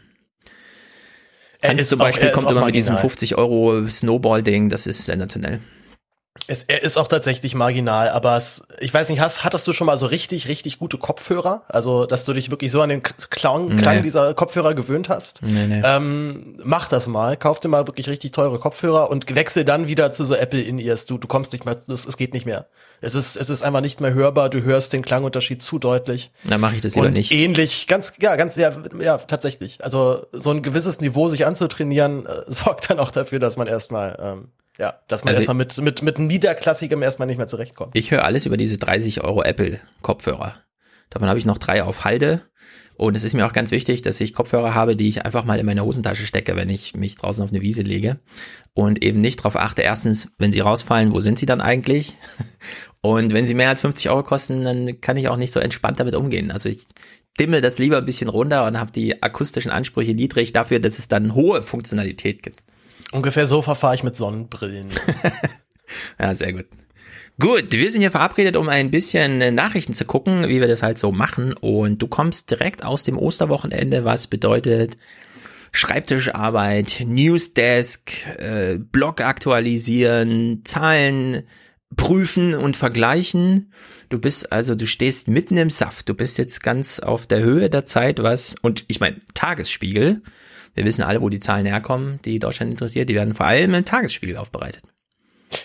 Hans 1.63 1.87
zum 1.87 2.01
auch- 2.01 2.05
Beispiel 2.05 2.27
ist 2.29 2.33
kommt 2.35 2.47
auch 2.47 2.51
immer 2.51 2.65
mit 2.65 2.75
diesem 2.75 2.93
marginal. 2.95 3.09
50 3.09 3.37
Euro 3.37 3.89
Snowball-Ding, 3.89 4.69
das 4.69 4.85
ist 4.85 5.05
sensationell. 5.05 5.59
Es, 6.47 6.63
er 6.63 6.83
ist 6.83 6.97
auch 6.97 7.07
tatsächlich 7.07 7.55
marginal, 7.55 8.09
aber 8.09 8.37
es, 8.37 8.63
ich 8.79 8.93
weiß 8.93 9.09
nicht, 9.09 9.19
hast, 9.19 9.43
hattest 9.43 9.67
du 9.67 9.73
schon 9.73 9.87
mal 9.87 9.97
so 9.97 10.05
richtig, 10.05 10.47
richtig 10.47 10.79
gute 10.79 10.97
Kopfhörer? 10.97 11.63
Also, 11.67 12.05
dass 12.05 12.25
du 12.25 12.33
dich 12.33 12.51
wirklich 12.51 12.71
so 12.71 12.81
an 12.81 12.89
den 12.89 13.03
Klang, 13.03 13.75
Klang 13.77 13.97
Nee. 13.97 14.01
dieser 14.03 14.33
Kopfhörer 14.33 14.73
gewöhnt 14.73 15.09
hast? 15.09 15.41
Nee, 15.41 15.67
nee. 15.67 15.81
Ähm, 15.83 16.57
mach 16.63 16.87
das 16.87 17.07
mal, 17.07 17.35
kauf 17.37 17.59
dir 17.59 17.67
mal 17.67 17.87
wirklich 17.87 18.07
richtig 18.07 18.31
teure 18.31 18.59
Kopfhörer 18.59 19.09
und 19.09 19.33
wechsel 19.35 19.65
dann 19.65 19.87
wieder 19.87 20.11
zu 20.11 20.25
so 20.25 20.35
Apple 20.35 20.61
In-Ears. 20.61 21.05
Du, 21.05 21.17
du 21.17 21.27
kommst 21.27 21.51
nicht 21.51 21.65
mehr, 21.65 21.77
das, 21.87 22.05
es 22.05 22.17
geht 22.17 22.33
nicht 22.33 22.45
mehr. 22.45 22.67
Es 23.01 23.13
ist, 23.13 23.35
es 23.35 23.49
ist 23.49 23.61
einfach 23.61 23.81
nicht 23.81 24.01
mehr 24.01 24.13
hörbar, 24.13 24.49
du 24.49 24.63
hörst 24.63 24.91
den 24.93 25.03
Klangunterschied 25.03 25.61
zu 25.61 25.77
deutlich. 25.79 26.31
Dann 26.43 26.59
mache 26.61 26.75
ich 26.75 26.81
das 26.81 26.95
lieber 26.95 27.07
und 27.07 27.13
nicht. 27.13 27.31
ähnlich, 27.31 27.85
ganz, 27.87 28.13
ja, 28.19 28.35
ganz, 28.35 28.55
ja, 28.55 28.71
ja, 28.99 29.17
tatsächlich. 29.17 29.83
Also 29.83 30.25
so 30.31 30.49
ein 30.51 30.63
gewisses 30.63 30.99
Niveau 31.01 31.29
sich 31.29 31.45
anzutrainieren, 31.45 32.25
äh, 32.25 32.43
sorgt 32.47 32.89
dann 32.89 32.99
auch 32.99 33.11
dafür, 33.11 33.39
dass 33.39 33.55
man 33.57 33.67
erstmal, 33.67 34.17
ähm, 34.21 34.47
ja, 34.77 34.99
dass 35.07 35.23
man 35.23 35.33
Also 35.33 35.39
erstmal 35.39 35.55
mit, 35.55 35.77
mit, 35.79 36.01
mit 36.01 36.19
niederklassigem 36.19 37.01
erstmal 37.01 37.27
nicht 37.27 37.37
mehr 37.37 37.47
zurechtkommt. 37.47 37.95
Ich 37.95 38.11
höre 38.11 38.23
alles 38.23 38.45
über 38.45 38.57
diese 38.57 38.77
30 38.77 39.23
Euro 39.23 39.43
Apple 39.43 39.79
Kopfhörer. 40.01 40.55
Davon 41.09 41.29
habe 41.29 41.39
ich 41.39 41.45
noch 41.45 41.57
drei 41.57 41.83
auf 41.83 42.05
Halde. 42.05 42.41
Und 42.95 43.15
es 43.15 43.23
ist 43.23 43.35
mir 43.35 43.45
auch 43.45 43.53
ganz 43.53 43.69
wichtig, 43.69 44.01
dass 44.01 44.19
ich 44.19 44.33
Kopfhörer 44.33 44.73
habe, 44.73 44.95
die 44.95 45.07
ich 45.07 45.23
einfach 45.23 45.45
mal 45.45 45.59
in 45.59 45.67
meine 45.67 45.85
Hosentasche 45.85 46.25
stecke, 46.25 46.55
wenn 46.55 46.69
ich 46.69 46.95
mich 46.95 47.15
draußen 47.15 47.43
auf 47.43 47.51
eine 47.51 47.61
Wiese 47.61 47.83
lege. 47.83 48.19
Und 48.73 49.03
eben 49.03 49.21
nicht 49.21 49.39
darauf 49.39 49.55
achte, 49.55 49.83
erstens, 49.83 50.29
wenn 50.39 50.51
sie 50.51 50.61
rausfallen, 50.61 51.13
wo 51.13 51.19
sind 51.19 51.37
sie 51.37 51.45
dann 51.45 51.61
eigentlich? 51.61 52.15
Und 53.01 53.33
wenn 53.33 53.45
sie 53.45 53.53
mehr 53.53 53.69
als 53.69 53.81
50 53.81 54.09
Euro 54.09 54.23
kosten, 54.23 54.63
dann 54.63 54.99
kann 54.99 55.17
ich 55.17 55.27
auch 55.27 55.37
nicht 55.37 55.53
so 55.53 55.59
entspannt 55.59 55.99
damit 55.99 56.15
umgehen. 56.15 56.49
Also 56.49 56.69
ich 56.69 56.87
dimme 57.39 57.61
das 57.61 57.77
lieber 57.77 57.97
ein 57.97 58.05
bisschen 58.05 58.29
runter 58.29 58.65
und 58.65 58.79
habe 58.79 58.91
die 58.91 59.21
akustischen 59.21 59.69
Ansprüche 59.69 60.15
niedrig 60.15 60.51
dafür, 60.51 60.79
dass 60.79 60.97
es 60.97 61.07
dann 61.07 61.35
hohe 61.35 61.61
Funktionalität 61.61 62.41
gibt. 62.41 62.63
Ungefähr 63.11 63.47
so 63.47 63.61
verfahre 63.61 63.95
ich 63.95 64.03
mit 64.03 64.15
Sonnenbrillen. 64.15 64.89
Ja, 66.19 66.35
sehr 66.35 66.53
gut. 66.53 66.65
Gut, 67.39 67.71
wir 67.71 67.91
sind 67.91 68.01
hier 68.01 68.11
verabredet, 68.11 68.55
um 68.55 68.67
ein 68.67 68.89
bisschen 68.89 69.41
äh, 69.41 69.51
Nachrichten 69.51 69.93
zu 69.93 70.05
gucken, 70.05 70.47
wie 70.47 70.59
wir 70.59 70.67
das 70.67 70.81
halt 70.81 70.97
so 70.97 71.11
machen. 71.11 71.53
Und 71.53 72.01
du 72.01 72.07
kommst 72.07 72.49
direkt 72.49 72.83
aus 72.83 73.03
dem 73.03 73.17
Osterwochenende, 73.17 74.05
was 74.05 74.27
bedeutet 74.27 74.97
Schreibtischarbeit, 75.71 77.03
Newsdesk, 77.05 78.11
äh, 78.37 78.79
Blog 78.79 79.21
aktualisieren, 79.21 80.61
Zahlen 80.65 81.43
prüfen 81.95 82.55
und 82.55 82.75
vergleichen. 82.75 83.71
Du 84.09 84.19
bist 84.19 84.51
also, 84.51 84.73
du 84.73 84.87
stehst 84.87 85.27
mitten 85.27 85.57
im 85.57 85.69
Saft. 85.69 86.09
Du 86.09 86.15
bist 86.15 86.39
jetzt 86.39 86.63
ganz 86.63 86.99
auf 86.99 87.27
der 87.27 87.41
Höhe 87.41 87.69
der 87.69 87.85
Zeit, 87.85 88.21
was, 88.23 88.55
und 88.63 88.83
ich 88.87 88.99
meine, 88.99 89.21
Tagesspiegel. 89.35 90.23
Wir 90.77 90.85
wissen 90.85 91.01
alle, 91.01 91.21
wo 91.21 91.29
die 91.29 91.39
Zahlen 91.39 91.65
herkommen, 91.65 92.19
die 92.23 92.37
Deutschland 92.37 92.69
interessiert. 92.69 93.09
Die 93.09 93.15
werden 93.15 93.33
vor 93.33 93.47
allem 93.47 93.73
im 93.73 93.83
Tagesspiegel 93.83 94.37
aufbereitet. 94.37 94.83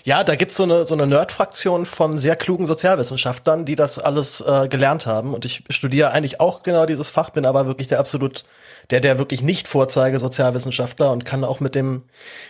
Ja, 0.04 0.25
da 0.25 0.37
gibt's 0.37 0.57
so 0.57 0.62
eine, 0.62 0.87
so 0.87 0.95
eine 0.95 1.07
Nerd-Fraktion 1.07 1.85
von 1.85 2.16
sehr 2.16 2.35
klugen 2.35 2.66
Sozialwissenschaftlern, 2.66 3.66
die 3.66 3.76
das 3.76 3.99
alles 3.99 4.40
äh, 4.40 4.69
gelernt 4.69 5.04
haben. 5.04 5.35
Und 5.35 5.45
ich 5.45 5.64
studiere 5.69 6.12
eigentlich 6.12 6.40
auch 6.40 6.62
genau 6.62 6.87
dieses 6.87 7.11
Fach, 7.11 7.28
bin 7.28 7.45
aber 7.45 7.66
wirklich 7.66 7.88
der 7.88 7.99
absolut 7.99 8.47
der, 8.91 9.01
der 9.01 9.19
wirklich 9.19 9.43
nicht 9.43 9.69
vorzeige 9.69 10.19
Sozialwissenschaftler 10.19 11.12
und 11.12 11.25
kann 11.25 11.45
auch 11.45 11.61
mit 11.61 11.75
dem, 11.75 12.03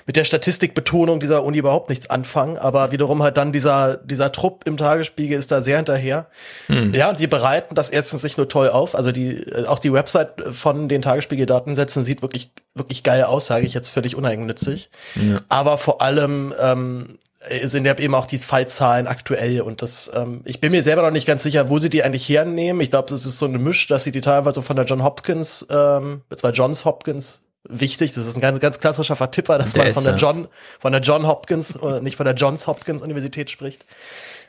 mit 0.06 0.16
der 0.16 0.24
Statistikbetonung 0.24 1.20
dieser 1.20 1.44
Uni 1.44 1.58
überhaupt 1.58 1.90
nichts 1.90 2.08
anfangen. 2.10 2.58
Aber 2.58 2.92
wiederum 2.92 3.22
halt 3.22 3.36
dann 3.36 3.52
dieser, 3.52 3.96
dieser 3.98 4.32
Trupp 4.32 4.66
im 4.66 4.76
Tagesspiegel 4.76 5.38
ist 5.38 5.50
da 5.50 5.62
sehr 5.62 5.76
hinterher. 5.76 6.26
Hm. 6.66 6.94
Ja, 6.94 7.10
und 7.10 7.18
die 7.18 7.26
bereiten 7.26 7.74
das 7.74 7.90
erstens 7.90 8.22
nicht 8.22 8.38
nur 8.38 8.48
toll 8.48 8.68
auf. 8.68 8.94
Also 8.94 9.12
die, 9.12 9.44
auch 9.66 9.78
die 9.78 9.92
Website 9.92 10.42
von 10.52 10.88
den 10.88 11.02
Tagesspiegel-Datensätzen 11.02 12.04
sieht 12.04 12.22
wirklich, 12.22 12.50
wirklich 12.74 13.02
geil 13.02 13.24
aus, 13.24 13.46
sage 13.46 13.66
ich 13.66 13.74
jetzt 13.74 13.90
völlig 13.90 14.16
uneigennützig. 14.16 14.90
Ja. 15.16 15.40
Aber 15.48 15.78
vor 15.78 16.02
allem, 16.02 16.54
ähm, 16.58 17.18
sind 17.64 17.84
ja 17.84 17.98
eben 17.98 18.14
auch 18.14 18.26
die 18.26 18.38
Fallzahlen 18.38 19.06
aktuell 19.06 19.60
und 19.62 19.82
das, 19.82 20.10
ähm, 20.14 20.42
ich 20.44 20.60
bin 20.60 20.70
mir 20.72 20.82
selber 20.82 21.02
noch 21.02 21.10
nicht 21.10 21.26
ganz 21.26 21.42
sicher, 21.42 21.68
wo 21.68 21.78
sie 21.78 21.90
die 21.90 22.02
eigentlich 22.02 22.28
hernehmen. 22.28 22.80
Ich 22.80 22.90
glaube, 22.90 23.08
das 23.10 23.26
ist 23.26 23.38
so 23.38 23.46
eine 23.46 23.58
Misch, 23.58 23.86
dass 23.86 24.04
sie 24.04 24.12
die 24.12 24.20
teilweise 24.20 24.62
von 24.62 24.76
der 24.76 24.84
John 24.84 25.02
Hopkins, 25.02 25.66
ähm, 25.70 26.22
zwar 26.36 26.52
Johns 26.52 26.84
Hopkins, 26.84 27.42
wichtig, 27.68 28.12
das 28.12 28.26
ist 28.26 28.36
ein 28.36 28.40
ganz, 28.40 28.60
ganz 28.60 28.80
klassischer 28.80 29.16
Vertipper, 29.16 29.58
dass 29.58 29.72
der 29.72 29.84
man 29.84 29.94
von 29.94 30.04
der 30.04 30.16
John, 30.16 30.48
von 30.80 30.92
der 30.92 31.00
John 31.00 31.26
Hopkins, 31.26 31.76
äh, 31.76 32.00
nicht 32.00 32.16
von 32.16 32.26
der 32.26 32.34
Johns 32.34 32.66
Hopkins 32.66 33.02
Universität 33.02 33.50
spricht. 33.50 33.84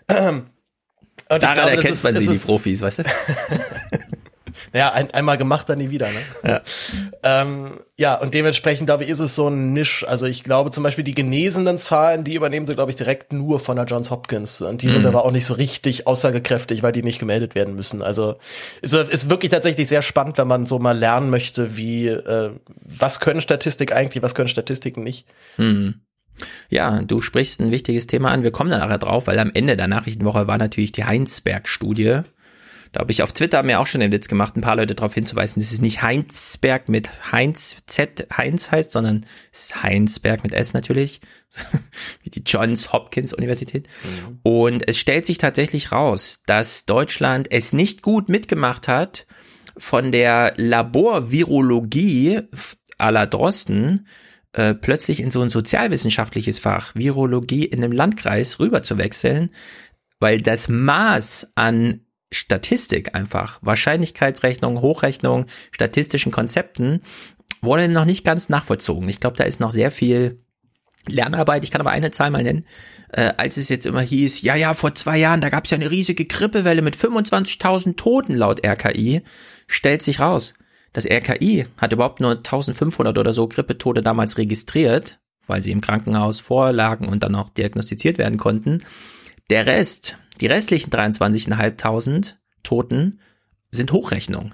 Ähm, 0.10 0.48
Daran 1.30 1.54
glaube, 1.54 1.70
erkennt 1.72 1.94
ist, 1.94 2.04
man 2.04 2.16
sie, 2.18 2.28
die 2.28 2.38
Profis, 2.38 2.82
weißt 2.82 3.00
du? 3.00 3.04
Ja, 4.74 4.92
ein, 4.92 5.12
einmal 5.14 5.38
gemacht, 5.38 5.70
dann 5.70 5.78
nie 5.78 5.92
wieder. 5.92 6.08
Ne? 6.08 6.50
Ja. 6.50 6.62
ähm, 7.42 7.80
ja, 7.96 8.16
und 8.16 8.34
dementsprechend, 8.34 8.88
glaube 8.88 9.04
ich, 9.04 9.10
ist 9.12 9.20
es 9.20 9.36
so 9.36 9.48
ein 9.48 9.72
Misch. 9.72 10.04
Also 10.08 10.26
ich 10.26 10.44
glaube 10.44 10.72
zum 10.72 10.84
Beispiel 10.84 11.04
die 11.04 11.14
genesenen 11.14 11.78
Zahlen, 11.78 12.24
die 12.24 12.34
übernehmen 12.34 12.66
sie, 12.66 12.74
glaube 12.74 12.90
ich, 12.90 12.98
direkt 12.98 13.34
nur 13.34 13.60
von 13.60 13.76
der 13.76 13.86
Johns 13.86 14.10
Hopkins. 14.10 14.62
Und 14.62 14.82
die 14.82 14.88
mhm. 14.88 14.92
sind 14.92 15.06
aber 15.06 15.26
auch 15.26 15.32
nicht 15.32 15.46
so 15.46 15.54
richtig 15.54 16.08
aussagekräftig, 16.08 16.82
weil 16.82 16.92
die 16.92 17.04
nicht 17.04 17.20
gemeldet 17.20 17.54
werden 17.54 17.76
müssen. 17.76 18.02
Also 18.02 18.38
ist, 18.82 18.94
ist 18.94 19.30
wirklich 19.30 19.52
tatsächlich 19.52 19.88
sehr 19.88 20.02
spannend, 20.02 20.40
wenn 20.40 20.48
man 20.48 20.66
so 20.66 20.80
mal 20.80 20.98
lernen 20.98 21.30
möchte, 21.30 21.78
wie, 21.78 22.08
äh, 22.08 22.50
was 22.82 23.20
können 23.20 23.42
Statistik 23.42 23.94
eigentlich, 23.96 24.24
was 24.24 24.34
können 24.34 24.50
Statistiken 24.50 25.04
nicht. 25.04 25.28
Mhm. 25.58 26.02
Ja, 26.70 27.04
du 27.04 27.22
sprichst 27.22 27.62
ein 27.62 27.70
wichtiges 27.70 28.08
Thema 28.08 28.32
an. 28.32 28.42
Wir 28.42 28.52
kommen 28.52 28.72
da 28.72 28.80
nachher 28.80 28.98
drauf, 28.98 29.28
weil 29.28 29.38
am 29.38 29.52
Ende 29.54 29.78
der 29.78 29.88
Nachrichtenwoche 29.88 30.48
war 30.48 30.58
natürlich 30.58 30.92
die 30.92 31.06
Heinsberg-Studie. 31.06 32.22
Da 32.94 33.00
habe 33.00 33.12
ich 33.12 33.24
auf 33.24 33.34
Twitter 33.34 33.64
mir 33.64 33.80
auch 33.80 33.88
schon 33.88 34.02
den 34.02 34.12
Witz 34.12 34.28
gemacht, 34.28 34.56
ein 34.56 34.62
paar 34.62 34.76
Leute 34.76 34.94
darauf 34.94 35.16
hinzuweisen, 35.16 35.60
dass 35.60 35.74
es 35.74 35.82
nicht 35.82 36.04
Heinzberg 36.04 36.90
mit 36.90 37.32
Heinz 37.32 37.78
Z 37.88 38.28
Heinz 38.38 38.72
heißt, 38.72 38.92
sondern 38.92 39.26
es 39.52 39.64
ist 39.64 39.84
Heinsberg 39.84 40.44
mit 40.44 40.54
S 40.54 40.74
natürlich, 40.74 41.20
wie 42.24 42.30
die 42.30 42.44
Johns 42.46 42.94
Hopkins 42.94 43.34
Universität. 43.34 43.88
Mhm. 44.04 44.40
Und 44.44 44.88
es 44.88 45.00
stellt 45.00 45.26
sich 45.26 45.40
tatsächlich 45.40 45.92
raus, 45.92 46.44
dass 46.46 46.86
Deutschland 46.86 47.52
es 47.52 47.74
nicht 47.74 48.04
gut 48.04 48.30
mitgemacht 48.30 48.88
hat, 48.88 49.26
von 49.76 50.12
der 50.12 50.54
Laborvirologie 50.58 52.42
à 53.00 53.10
la 53.10 53.26
Drosten 53.26 54.08
äh, 54.52 54.76
plötzlich 54.76 55.20
in 55.20 55.32
so 55.32 55.42
ein 55.42 55.50
sozialwissenschaftliches 55.50 56.60
Fach, 56.60 56.94
Virologie 56.94 57.66
in 57.66 57.84
einem 57.84 57.92
Landkreis 57.92 58.60
rüber 58.60 58.84
zu 58.84 59.00
wechseln, 59.00 59.50
weil 60.20 60.40
das 60.40 60.68
Maß 60.68 61.54
an 61.56 62.02
Statistik 62.34 63.16
einfach, 63.16 63.60
Wahrscheinlichkeitsrechnung, 63.62 64.82
Hochrechnung, 64.82 65.46
statistischen 65.72 66.32
Konzepten, 66.32 67.02
wurde 67.62 67.88
noch 67.88 68.06
nicht 68.06 68.26
ganz 68.26 68.50
nachvollzogen. 68.50 69.08
Ich 69.10 69.20
glaube, 69.20 69.38
da 69.38 69.44
ist 69.46 69.60
noch 69.60 69.72
sehr 69.72 69.92
viel 69.92 70.38
Lernarbeit. 71.08 71.64
Ich 71.64 71.72
kann 71.72 71.82
aber 71.82 71.92
eine 71.92 72.12
Zahl 72.12 72.32
mal 72.32 72.44
nennen. 72.44 72.66
Äh, 73.10 73.34
als 73.38 73.58
es 73.58 73.70
jetzt 73.70 73.86
immer 73.86 74.02
hieß, 74.02 74.42
ja, 74.42 74.56
ja, 74.56 74.74
vor 74.74 74.96
zwei 74.96 75.18
Jahren, 75.18 75.42
da 75.42 75.50
gab 75.50 75.66
es 75.66 75.72
ja 75.72 75.78
eine 75.78 75.92
riesige 75.92 76.26
Grippewelle 76.26 76.82
mit 76.82 76.96
25.000 76.96 77.96
Toten 77.96 78.36
laut 78.36 78.66
RKI, 78.66 79.22
stellt 79.68 80.02
sich 80.02 80.20
raus. 80.20 80.54
Das 80.94 81.06
RKI 81.06 81.68
hat 81.78 81.92
überhaupt 81.92 82.20
nur 82.20 82.32
1500 82.32 83.18
oder 83.18 83.34
so 83.34 83.48
Grippetote 83.48 84.04
damals 84.04 84.38
registriert, 84.38 85.20
weil 85.48 85.62
sie 85.62 85.72
im 85.72 85.82
Krankenhaus 85.82 86.40
vorlagen 86.40 87.08
und 87.08 87.24
dann 87.24 87.36
auch 87.36 87.50
diagnostiziert 87.50 88.18
werden 88.18 88.38
konnten. 88.38 88.84
Der 89.50 89.66
Rest, 89.66 90.18
die 90.40 90.48
restlichen 90.48 90.90
23.500 90.90 92.36
Toten 92.64 93.20
sind 93.72 93.92
Hochrechnung. 93.92 94.54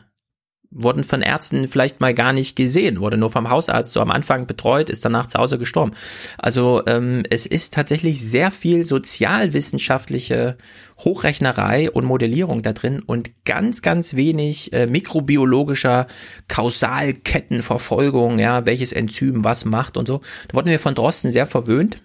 Wurden 0.71 1.03
von 1.03 1.23
Ärzten 1.23 1.67
vielleicht 1.67 1.99
mal 1.99 2.13
gar 2.13 2.31
nicht 2.31 2.55
gesehen, 2.55 2.99
wurde 2.99 3.17
nur 3.17 3.31
vom 3.31 3.49
Hausarzt 3.49 3.91
so 3.91 4.01
am 4.01 4.11
Anfang 4.11 4.45
betreut, 4.45 4.89
ist 4.89 5.03
danach 5.03 5.25
zu 5.25 5.39
Hause 5.39 5.57
gestorben. 5.57 5.93
Also 6.37 6.83
ähm, 6.85 7.23
es 7.29 7.47
ist 7.47 7.73
tatsächlich 7.73 8.21
sehr 8.21 8.51
viel 8.51 8.83
sozialwissenschaftliche 8.83 10.57
Hochrechnerei 10.99 11.89
und 11.89 12.05
Modellierung 12.05 12.61
da 12.61 12.73
drin 12.73 13.01
und 13.01 13.31
ganz, 13.45 13.81
ganz 13.81 14.15
wenig 14.15 14.71
äh, 14.73 14.85
mikrobiologischer 14.85 16.05
Kausalkettenverfolgung, 16.47 18.37
ja, 18.37 18.67
welches 18.67 18.93
Enzym 18.93 19.43
was 19.43 19.65
macht 19.65 19.97
und 19.97 20.07
so. 20.07 20.21
Da 20.49 20.55
wurden 20.55 20.69
wir 20.69 20.79
von 20.79 20.93
Drosten 20.93 21.31
sehr 21.31 21.47
verwöhnt 21.47 22.03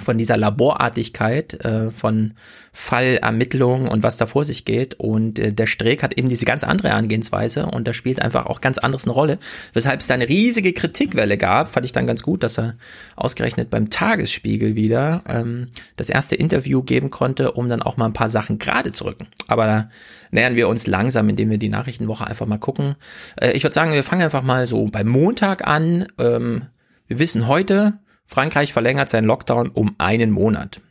von 0.00 0.18
dieser 0.18 0.36
Laborartigkeit 0.36 1.64
äh, 1.64 1.90
von 1.90 2.34
Fallermittlung 2.72 3.88
und 3.88 4.02
was 4.02 4.16
da 4.16 4.26
vor 4.26 4.44
sich 4.44 4.64
geht. 4.64 4.94
Und 4.94 5.38
äh, 5.38 5.52
der 5.52 5.66
Streeck 5.66 6.02
hat 6.02 6.14
eben 6.14 6.28
diese 6.28 6.44
ganz 6.44 6.64
andere 6.64 6.92
Angehensweise 6.92 7.66
und 7.66 7.88
da 7.88 7.92
spielt 7.92 8.22
einfach 8.22 8.46
auch 8.46 8.60
ganz 8.60 8.78
anderes 8.78 9.04
eine 9.04 9.14
Rolle. 9.14 9.38
Weshalb 9.72 10.00
es 10.00 10.06
da 10.06 10.14
eine 10.14 10.28
riesige 10.28 10.72
Kritikwelle 10.72 11.36
gab, 11.36 11.68
fand 11.68 11.86
ich 11.86 11.92
dann 11.92 12.06
ganz 12.06 12.22
gut, 12.22 12.42
dass 12.42 12.58
er 12.58 12.76
ausgerechnet 13.16 13.70
beim 13.70 13.90
Tagesspiegel 13.90 14.76
wieder 14.76 15.24
ähm, 15.28 15.66
das 15.96 16.08
erste 16.08 16.36
Interview 16.36 16.82
geben 16.82 17.10
konnte, 17.10 17.52
um 17.52 17.68
dann 17.68 17.82
auch 17.82 17.96
mal 17.96 18.06
ein 18.06 18.12
paar 18.12 18.30
Sachen 18.30 18.58
gerade 18.58 18.92
zu 18.92 19.04
rücken. 19.04 19.26
Aber 19.48 19.66
da 19.66 19.88
nähern 20.30 20.54
wir 20.54 20.68
uns 20.68 20.86
langsam, 20.86 21.28
indem 21.28 21.50
wir 21.50 21.58
die 21.58 21.68
Nachrichtenwoche 21.68 22.26
einfach 22.26 22.46
mal 22.46 22.58
gucken. 22.58 22.94
Äh, 23.40 23.52
ich 23.52 23.64
würde 23.64 23.74
sagen, 23.74 23.92
wir 23.92 24.04
fangen 24.04 24.22
einfach 24.22 24.42
mal 24.42 24.66
so 24.66 24.86
beim 24.86 25.08
Montag 25.08 25.66
an. 25.66 26.06
Ähm, 26.18 26.62
wir 27.08 27.18
wissen 27.18 27.48
heute, 27.48 27.94
Frankreich 28.28 28.74
verlängert 28.74 29.08
seinen 29.08 29.24
Lockdown 29.24 29.70
um 29.70 29.94
einen 29.96 30.30
Monat. 30.30 30.82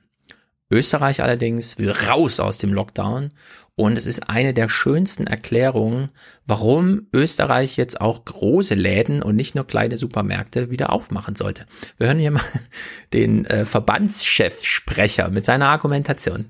Österreich 0.72 1.22
allerdings 1.22 1.78
will 1.78 1.92
raus 1.92 2.40
aus 2.40 2.58
dem 2.58 2.74
Lockdown 2.74 3.32
und 3.76 3.96
es 3.96 4.08
ist 4.08 4.28
eine 4.28 4.56
der 4.56 4.70
schönsten 4.70 5.28
Erklärungen, 5.28 6.10
warum 6.48 7.06
Österreich 7.14 7.78
jetzt 7.78 8.02
auch 8.02 8.26
große 8.26 8.74
Läden 8.74 9.22
und 9.22 9.36
nicht 9.36 9.54
nur 9.54 9.68
kleine 9.68 9.98
Supermärkte 9.98 10.72
wieder 10.72 10.92
aufmachen 10.92 11.36
sollte. 11.36 11.68
Wir 11.98 12.08
hören 12.08 12.18
hier 12.18 12.32
mal 12.32 12.42
den 13.14 13.46
äh, 13.46 13.66
Verbandschefsprecher 13.66 15.30
mit 15.30 15.46
seiner 15.46 15.68
Argumentation. 15.68 16.48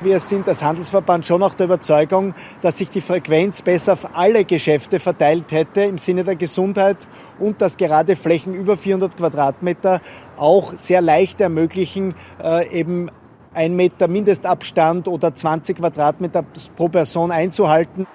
Wir 0.00 0.18
sind 0.20 0.48
als 0.48 0.62
Handelsverband 0.62 1.24
schon 1.24 1.42
auch 1.42 1.54
der 1.54 1.66
Überzeugung, 1.66 2.34
dass 2.60 2.78
sich 2.78 2.90
die 2.90 3.00
Frequenz 3.00 3.62
besser 3.62 3.94
auf 3.94 4.16
alle 4.16 4.44
Geschäfte 4.44 4.98
verteilt 4.98 5.52
hätte 5.52 5.82
im 5.82 5.98
Sinne 5.98 6.24
der 6.24 6.36
Gesundheit 6.36 7.06
und 7.38 7.62
dass 7.62 7.76
gerade 7.76 8.16
Flächen 8.16 8.54
über 8.54 8.76
400 8.76 9.16
Quadratmeter 9.16 10.00
auch 10.36 10.72
sehr 10.72 11.00
leicht 11.00 11.40
ermöglichen, 11.40 12.14
äh, 12.42 12.68
eben 12.76 13.08
ein 13.54 13.76
Meter 13.76 14.08
Mindestabstand 14.08 15.06
oder 15.06 15.34
20 15.34 15.78
Quadratmeter 15.78 16.44
pro 16.74 16.88
Person 16.88 17.30
einzuhalten. 17.30 18.06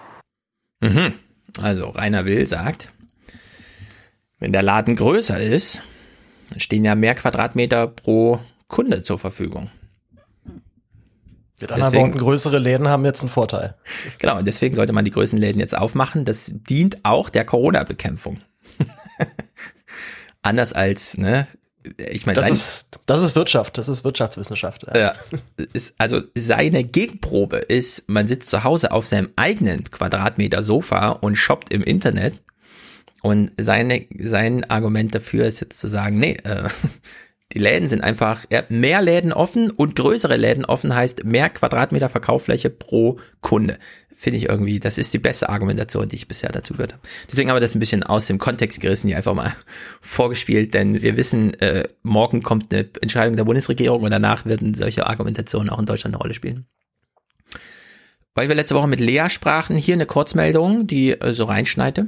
Mhm. 0.82 1.14
Also 1.62 1.90
Rainer 1.90 2.26
Will 2.26 2.46
sagt, 2.46 2.90
wenn 4.38 4.52
der 4.52 4.64
Laden 4.64 4.96
größer 4.96 5.40
ist, 5.40 5.82
stehen 6.58 6.86
ja 6.86 6.96
mehr 6.96 7.16
Quadratmeter 7.16 7.88
pro 7.88 8.40
Kunde 8.68 9.02
zur 9.02 9.18
Verfügung. 9.18 9.72
Mit 11.62 11.72
anderen 11.72 11.94
Worten, 11.94 12.18
größere 12.18 12.60
Läden 12.60 12.88
haben 12.88 13.06
jetzt 13.06 13.22
einen 13.22 13.30
Vorteil. 13.30 13.76
Genau, 14.18 14.38
und 14.38 14.48
deswegen 14.48 14.76
sollte 14.76 14.94
man 14.94 15.06
die 15.06 15.12
größten 15.12 15.40
Läden 15.40 15.60
jetzt 15.60 15.78
aufmachen. 15.78 16.26
Das 16.26 16.52
dient 16.54 17.00
auch 17.04 17.30
der 17.30 17.46
Corona-Bekämpfung. 17.46 18.40
Anders 20.42 20.74
als, 20.74 21.18
ne, 21.18 21.48
ich 21.98 22.26
meine, 22.26 22.36
das 22.36 22.50
ist, 22.50 23.00
das 23.06 23.22
ist 23.22 23.36
Wirtschaft, 23.36 23.78
das 23.78 23.88
ist 23.88 24.04
Wirtschaftswissenschaft. 24.04 24.86
Ja. 24.88 24.98
ja. 24.98 25.14
Ist, 25.74 25.96
also 25.98 26.22
seine 26.36 26.84
Gegenprobe 26.84 27.58
ist, 27.58 28.10
man 28.10 28.28
sitzt 28.28 28.50
zu 28.50 28.64
Hause 28.64 28.92
auf 28.92 29.08
seinem 29.08 29.32
eigenen 29.36 29.90
Quadratmeter 29.90 30.62
Sofa 30.62 31.10
und 31.10 31.36
shoppt 31.36 31.72
im 31.72 31.84
Internet. 31.84 32.34
Und 33.22 33.52
seine, 33.58 34.06
sein 34.22 34.70
Argument 34.70 35.14
dafür 35.14 35.46
ist 35.46 35.60
jetzt 35.60 35.80
zu 35.80 35.88
sagen, 35.88 36.20
nee, 36.20 36.38
äh, 36.44 36.70
die 37.54 37.60
Läden 37.60 37.88
sind 37.88 38.04
einfach 38.04 38.46
mehr 38.70 39.02
Läden 39.02 39.34
offen 39.34 39.72
und 39.72 39.96
größere 39.96 40.38
Läden 40.38 40.66
offen 40.66 40.94
heißt 40.94 41.24
mehr 41.24 41.50
Quadratmeter 41.50 42.08
Verkauffläche 42.08 42.70
pro 42.70 43.20
Kunde. 43.42 43.80
Finde 44.16 44.38
ich 44.38 44.50
irgendwie, 44.50 44.80
das 44.80 44.98
ist 44.98 45.14
die 45.14 45.20
beste 45.20 45.50
Argumentation, 45.50 46.10
die 46.10 46.18
ich 46.18 46.28
bisher 46.28 46.52
dazu 46.52 46.74
gehört 46.74 46.94
habe. 46.94 47.02
Deswegen 47.30 47.50
haben 47.50 47.56
wir 47.56 47.62
das 47.62 47.74
ein 47.74 47.80
bisschen 47.80 48.04
aus 48.04 48.28
dem 48.28 48.38
Kontext 48.38 48.82
gerissen, 48.82 49.08
hier 49.08 49.18
einfach 49.18 49.34
mal 49.34 49.54
vorgespielt, 50.02 50.74
denn 50.74 51.02
wir 51.02 51.18
wissen, 51.18 51.54
äh, 51.62 51.88
morgen 52.04 52.44
kommt 52.44 52.72
eine 52.72 52.88
Entscheidung 53.02 53.36
der 53.36 53.46
Bundesregierung 53.46 54.04
und 54.04 54.12
danach 54.12 54.46
werden 54.46 54.74
solche 54.74 55.08
Argumentationen 55.08 55.70
auch 55.70 55.80
in 55.80 55.86
Deutschland 55.86 56.16
eine 56.16 56.22
Rolle 56.22 56.34
spielen. 56.34 56.66
Weil 58.36 58.48
wir 58.48 58.56
letzte 58.56 58.76
Woche 58.76 58.88
mit 58.88 59.00
Lea 59.00 59.30
sprachen, 59.30 59.76
hier 59.76 59.96
eine 59.96 60.06
Kurzmeldung, 60.06 60.86
die 60.86 61.12
äh, 61.12 61.34
so 61.34 61.46
reinschneite. 61.46 62.08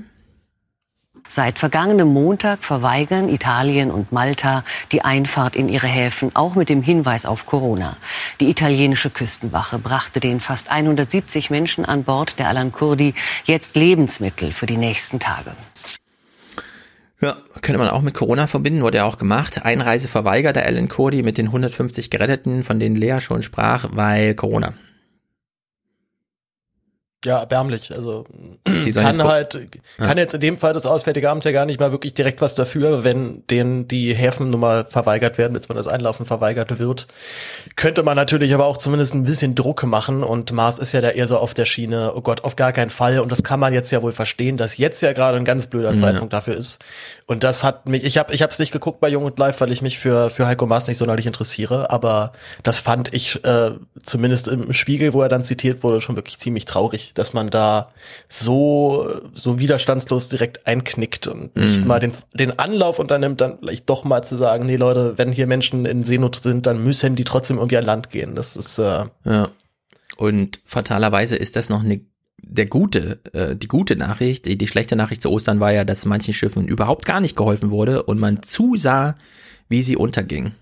Seit 1.33 1.59
vergangenem 1.59 2.09
Montag 2.09 2.61
verweigern 2.61 3.29
Italien 3.29 3.89
und 3.89 4.11
Malta 4.11 4.65
die 4.91 5.05
Einfahrt 5.05 5.55
in 5.55 5.69
ihre 5.69 5.87
Häfen, 5.87 6.31
auch 6.33 6.55
mit 6.55 6.67
dem 6.67 6.83
Hinweis 6.83 7.25
auf 7.25 7.45
Corona. 7.45 7.95
Die 8.41 8.49
italienische 8.49 9.09
Küstenwache 9.09 9.79
brachte 9.79 10.19
den 10.19 10.41
fast 10.41 10.69
170 10.69 11.49
Menschen 11.49 11.85
an 11.85 12.03
Bord 12.03 12.37
der 12.37 12.49
Alan 12.49 12.73
Kurdi 12.73 13.13
jetzt 13.45 13.77
Lebensmittel 13.77 14.51
für 14.51 14.65
die 14.65 14.75
nächsten 14.75 15.19
Tage. 15.21 15.51
Ja, 17.21 17.37
könnte 17.61 17.77
man 17.77 17.87
auch 17.87 18.01
mit 18.01 18.13
Corona 18.13 18.47
verbinden, 18.47 18.81
wurde 18.81 18.97
ja 18.97 19.05
auch 19.05 19.17
gemacht. 19.17 19.63
Einreise 19.63 20.09
verweigert 20.09 20.57
der 20.57 20.65
Alan 20.65 20.89
Kurdi 20.89 21.23
mit 21.23 21.37
den 21.37 21.45
150 21.45 22.09
Geretteten, 22.09 22.65
von 22.65 22.77
denen 22.77 22.97
Lea 22.97 23.21
schon 23.21 23.41
sprach, 23.41 23.85
weil 23.93 24.35
Corona. 24.35 24.73
Ja, 27.23 27.37
erbärmlich. 27.37 27.91
Also 27.93 28.25
Die 28.67 28.91
kann 28.93 29.23
halt, 29.23 29.67
kann 29.97 30.17
jetzt 30.17 30.33
in 30.33 30.41
dem 30.41 30.57
Fall 30.57 30.73
das 30.73 30.87
Auswärtige 30.87 31.29
Amt 31.29 31.45
ja 31.45 31.51
gar 31.51 31.65
nicht 31.65 31.79
mal 31.79 31.91
wirklich 31.91 32.15
direkt 32.15 32.41
was 32.41 32.55
dafür, 32.55 33.03
wenn 33.03 33.45
denen 33.47 33.87
die 33.87 34.15
Häfen 34.15 34.49
nun 34.49 34.59
mal 34.59 34.85
verweigert 34.85 35.37
werden, 35.37 35.53
beziehungsweise 35.53 35.85
das 35.87 35.93
Einlaufen 35.93 36.25
verweigert 36.25 36.79
wird. 36.79 37.05
Könnte 37.75 38.01
man 38.01 38.15
natürlich 38.15 38.55
aber 38.55 38.65
auch 38.65 38.77
zumindest 38.77 39.13
ein 39.13 39.25
bisschen 39.25 39.53
Druck 39.53 39.83
machen 39.83 40.23
und 40.23 40.51
Mars 40.51 40.79
ist 40.79 40.93
ja 40.93 41.01
da 41.01 41.09
eher 41.09 41.27
so 41.27 41.37
auf 41.37 41.53
der 41.53 41.65
Schiene, 41.65 42.13
oh 42.15 42.21
Gott, 42.21 42.43
auf 42.43 42.55
gar 42.55 42.73
keinen 42.73 42.89
Fall. 42.89 43.19
Und 43.19 43.31
das 43.31 43.43
kann 43.43 43.59
man 43.59 43.71
jetzt 43.71 43.91
ja 43.91 44.01
wohl 44.01 44.13
verstehen, 44.13 44.57
dass 44.57 44.77
jetzt 44.77 45.01
ja 45.03 45.13
gerade 45.13 45.37
ein 45.37 45.45
ganz 45.45 45.67
blöder 45.67 45.93
Zeitpunkt 45.95 46.33
dafür 46.33 46.55
ist. 46.55 46.79
Und 47.27 47.43
das 47.43 47.63
hat 47.63 47.87
mich, 47.87 48.03
ich 48.03 48.17
habe 48.17 48.33
ich 48.33 48.41
hab's 48.41 48.57
nicht 48.57 48.71
geguckt 48.71 48.99
bei 48.99 49.09
Jung 49.09 49.23
und 49.23 49.37
Live, 49.37 49.61
weil 49.61 49.71
ich 49.71 49.81
mich 49.81 49.99
für, 49.99 50.31
für 50.31 50.47
Heiko 50.47 50.65
Maas 50.65 50.87
nicht 50.87 50.97
sonderlich 50.97 51.27
interessiere, 51.27 51.91
aber 51.91 52.33
das 52.63 52.79
fand 52.79 53.13
ich 53.13 53.43
äh, 53.45 53.71
zumindest 54.03 54.47
im 54.47 54.73
Spiegel, 54.73 55.13
wo 55.13 55.21
er 55.21 55.29
dann 55.29 55.43
zitiert 55.43 55.83
wurde, 55.83 56.01
schon 56.01 56.15
wirklich 56.15 56.39
ziemlich 56.39 56.65
traurig, 56.65 57.10
dass 57.13 57.33
man 57.33 57.49
da 57.49 57.91
so, 58.29 59.09
so 59.33 59.59
widerstandslos 59.59 60.29
direkt 60.29 60.67
einknickt 60.67 61.27
und 61.27 61.55
nicht 61.55 61.85
mal 61.85 61.99
den, 61.99 62.13
den 62.33 62.57
Anlauf 62.59 62.99
unternimmt, 62.99 63.41
dann 63.41 63.59
vielleicht 63.59 63.89
doch 63.89 64.03
mal 64.03 64.23
zu 64.23 64.37
sagen, 64.37 64.65
nee 64.65 64.75
Leute, 64.75 65.17
wenn 65.17 65.31
hier 65.31 65.47
Menschen 65.47 65.85
in 65.85 66.03
Seenot 66.03 66.41
sind, 66.41 66.65
dann 66.65 66.83
müssen 66.83 67.15
die 67.15 67.23
trotzdem 67.23 67.57
irgendwie 67.57 67.77
an 67.77 67.85
Land 67.85 68.09
gehen. 68.09 68.35
Das 68.35 68.55
ist, 68.55 68.77
äh, 68.79 69.05
Ja. 69.25 69.49
Und 70.17 70.59
fatalerweise 70.65 71.35
ist 71.35 71.55
das 71.55 71.69
noch 71.69 71.83
eine 71.83 72.01
der 72.43 72.65
gute, 72.65 73.19
äh, 73.33 73.55
die 73.55 73.67
gute 73.67 73.95
Nachricht, 73.95 74.45
die, 74.45 74.57
die 74.57 74.67
schlechte 74.67 74.95
Nachricht 74.95 75.21
zu 75.21 75.29
Ostern 75.29 75.59
war 75.59 75.71
ja, 75.71 75.83
dass 75.83 76.05
manchen 76.05 76.33
Schiffen 76.33 76.67
überhaupt 76.67 77.05
gar 77.05 77.21
nicht 77.21 77.35
geholfen 77.35 77.71
wurde 77.71 78.03
und 78.03 78.19
man 78.19 78.43
zusah, 78.43 79.15
wie 79.69 79.83
sie 79.83 79.95
untergingen. 79.95 80.53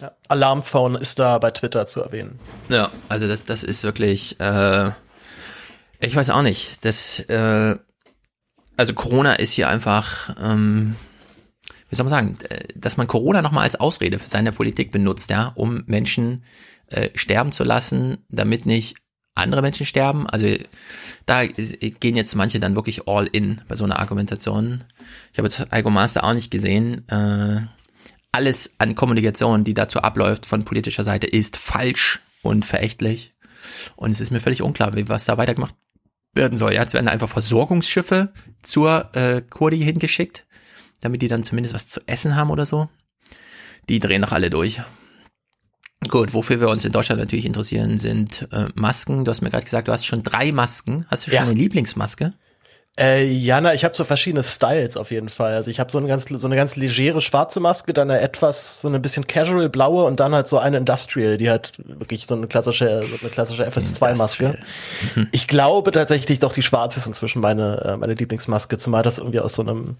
ja. 0.00 0.12
Alarmphone 0.28 0.96
ist 0.96 1.18
da 1.18 1.38
bei 1.38 1.50
Twitter 1.50 1.86
zu 1.86 2.00
erwähnen. 2.00 2.38
Ja, 2.68 2.90
also 3.08 3.28
das, 3.28 3.44
das 3.44 3.62
ist 3.62 3.84
wirklich, 3.84 4.38
äh, 4.40 4.90
ich 6.00 6.14
weiß 6.14 6.30
auch 6.30 6.42
nicht, 6.42 6.84
das, 6.84 7.20
äh, 7.20 7.76
also 8.76 8.94
Corona 8.94 9.34
ist 9.34 9.52
hier 9.52 9.68
einfach, 9.68 10.34
ähm, 10.40 10.96
wie 11.88 11.96
soll 11.96 12.04
man 12.04 12.10
sagen, 12.10 12.38
äh, 12.48 12.68
dass 12.74 12.96
man 12.96 13.06
Corona 13.06 13.42
nochmal 13.42 13.64
als 13.64 13.76
Ausrede 13.76 14.18
für 14.18 14.28
seine 14.28 14.52
Politik 14.52 14.92
benutzt, 14.92 15.30
ja, 15.30 15.52
um 15.54 15.82
Menschen 15.86 16.44
äh, 16.88 17.10
sterben 17.14 17.52
zu 17.52 17.64
lassen, 17.64 18.18
damit 18.28 18.66
nicht 18.66 18.96
andere 19.34 19.62
Menschen 19.62 19.86
sterben. 19.86 20.28
Also 20.28 20.56
da 21.26 21.46
gehen 21.46 22.16
jetzt 22.16 22.34
manche 22.34 22.58
dann 22.58 22.74
wirklich 22.74 23.06
all 23.06 23.26
in 23.26 23.60
bei 23.68 23.74
so 23.74 23.84
einer 23.84 23.98
Argumentation. 23.98 24.84
Ich 25.32 25.38
habe 25.38 25.48
jetzt 25.48 25.72
Algo 25.72 25.90
Master 25.90 26.24
auch 26.24 26.32
nicht 26.32 26.50
gesehen. 26.50 27.06
Äh, 27.08 27.62
alles 28.32 28.74
an 28.78 28.94
Kommunikation, 28.94 29.64
die 29.64 29.74
dazu 29.74 30.00
abläuft 30.00 30.46
von 30.46 30.64
politischer 30.64 31.04
Seite, 31.04 31.26
ist 31.26 31.56
falsch 31.56 32.20
und 32.42 32.64
verächtlich. 32.64 33.34
Und 33.96 34.10
es 34.10 34.20
ist 34.20 34.30
mir 34.30 34.40
völlig 34.40 34.62
unklar, 34.62 34.94
wie 34.94 35.08
was 35.08 35.24
da 35.24 35.38
weitergemacht 35.38 35.74
werden 36.36 36.56
soll. 36.58 36.72
Ja, 36.74 36.82
jetzt 36.82 36.94
werden 36.94 37.08
einfach 37.08 37.28
Versorgungsschiffe 37.28 38.32
zur 38.62 39.14
äh, 39.14 39.42
Kurdi 39.42 39.78
hingeschickt, 39.78 40.46
damit 41.00 41.22
die 41.22 41.28
dann 41.28 41.42
zumindest 41.44 41.74
was 41.74 41.86
zu 41.86 42.00
essen 42.06 42.36
haben 42.36 42.50
oder 42.50 42.66
so. 42.66 42.88
Die 43.88 43.98
drehen 43.98 44.22
doch 44.22 44.32
alle 44.32 44.50
durch. 44.50 44.80
Gut, 46.08 46.34
wofür 46.34 46.60
wir 46.60 46.68
uns 46.68 46.84
in 46.84 46.92
Deutschland 46.92 47.20
natürlich 47.20 47.46
interessieren, 47.46 47.98
sind 47.98 48.46
äh, 48.52 48.66
Masken. 48.74 49.24
Du 49.24 49.30
hast 49.30 49.40
mir 49.40 49.50
gerade 49.50 49.64
gesagt, 49.64 49.88
du 49.88 49.92
hast 49.92 50.04
schon 50.04 50.22
drei 50.22 50.52
Masken. 50.52 51.06
Hast 51.08 51.26
du 51.26 51.30
schon 51.30 51.36
Ja. 51.36 51.42
eine 51.44 51.54
Lieblingsmaske? 51.54 52.32
Äh, 52.98 53.24
Jana, 53.24 53.74
ich 53.74 53.84
habe 53.84 53.94
so 53.94 54.04
verschiedene 54.04 54.42
Styles 54.42 54.96
auf 54.96 55.10
jeden 55.10 55.28
Fall. 55.28 55.54
Also 55.54 55.70
ich 55.70 55.78
habe 55.80 55.90
so 55.90 55.98
eine 55.98 56.06
ganz 56.08 56.28
so 56.28 56.46
eine 56.46 56.56
ganz 56.56 56.76
legere 56.76 57.20
schwarze 57.20 57.60
Maske, 57.60 57.92
dann 57.92 58.10
eine 58.10 58.20
etwas 58.20 58.80
so 58.80 58.88
eine 58.88 58.98
bisschen 59.00 59.26
casual 59.26 59.68
blaue 59.68 60.04
und 60.04 60.18
dann 60.18 60.34
halt 60.34 60.48
so 60.48 60.58
eine 60.58 60.78
Industrial, 60.78 61.36
die 61.36 61.50
halt 61.50 61.72
wirklich 61.78 62.26
so 62.26 62.34
eine 62.34 62.46
klassische 62.46 63.02
so 63.02 63.18
eine 63.20 63.30
klassische 63.30 63.68
FS2 63.68 64.16
Maske. 64.16 64.58
Ich 65.32 65.46
glaube 65.46 65.92
tatsächlich 65.92 66.38
doch 66.38 66.54
die 66.54 66.62
schwarze 66.62 66.98
ist 66.98 67.06
inzwischen 67.06 67.42
meine 67.42 67.82
äh, 67.84 67.96
meine 67.98 68.14
Lieblingsmaske, 68.14 68.78
zumal 68.78 69.02
das 69.02 69.18
irgendwie 69.18 69.40
aus 69.40 69.52
so 69.52 69.62
einem 69.62 69.96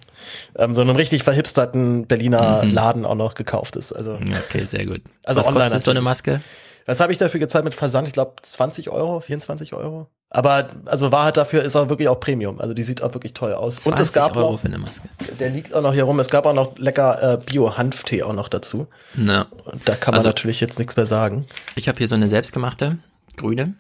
ähm, 0.57 0.75
so 0.75 0.81
einem 0.81 0.97
richtig 0.97 1.23
verhipsterten 1.23 2.07
Berliner 2.07 2.65
Laden 2.65 3.05
auch 3.05 3.15
noch 3.15 3.35
gekauft 3.35 3.77
ist. 3.77 3.93
Also 3.93 4.19
Okay, 4.49 4.65
sehr 4.65 4.87
gut. 4.87 5.03
Also 5.23 5.39
was 5.39 5.49
online 5.49 5.65
kostet 5.65 5.83
so 5.83 5.91
eine 5.91 6.01
natürlich. 6.01 6.05
Maske? 6.05 6.41
was 6.87 7.01
habe 7.01 7.13
ich 7.13 7.19
dafür 7.19 7.41
gezahlt 7.41 7.65
mit 7.65 7.75
Versand? 7.75 8.07
Ich 8.07 8.15
glaube 8.15 8.35
20 8.41 8.91
Euro, 8.91 9.21
24 9.21 9.75
Euro. 9.75 10.09
Aber 10.29 10.71
also 10.87 11.13
Wahrheit 11.13 11.37
dafür 11.37 11.63
ist 11.63 11.77
auch 11.77 11.89
wirklich 11.89 12.09
auch 12.09 12.19
Premium. 12.21 12.61
Also 12.61 12.75
die 12.75 12.83
sieht 12.83 13.01
auch 13.03 13.15
wirklich 13.15 13.33
toll 13.33 13.55
aus. 13.55 13.87
Und 13.87 13.95
es 13.99 14.11
20 14.11 14.13
gab 14.13 14.37
Euro 14.37 14.53
noch, 14.53 14.61
für 14.61 14.67
eine 14.67 14.79
Maske. 14.79 15.09
der 15.39 15.51
liegt 15.51 15.73
auch 15.73 15.83
noch 15.83 15.95
hier 15.95 16.03
rum. 16.05 16.19
Es 16.19 16.29
gab 16.29 16.47
auch 16.47 16.53
noch 16.53 16.77
lecker 16.79 17.35
äh, 17.35 17.39
Bio-Hanftee 17.45 18.23
auch 18.25 18.33
noch 18.35 18.49
dazu. 18.49 18.89
Ja. 19.17 19.47
Und 19.65 19.89
da 19.89 19.95
kann 19.95 20.13
man 20.13 20.19
Also- 20.19 20.29
natürlich 20.31 20.61
jetzt 20.61 20.79
nichts 20.79 20.97
mehr 20.97 21.07
sagen. 21.07 21.47
Ich 21.77 21.89
habe 21.89 21.99
hier 21.99 22.09
so 22.09 22.17
eine 22.17 22.29
selbstgemachte 22.29 22.99
grüne. 23.37 23.75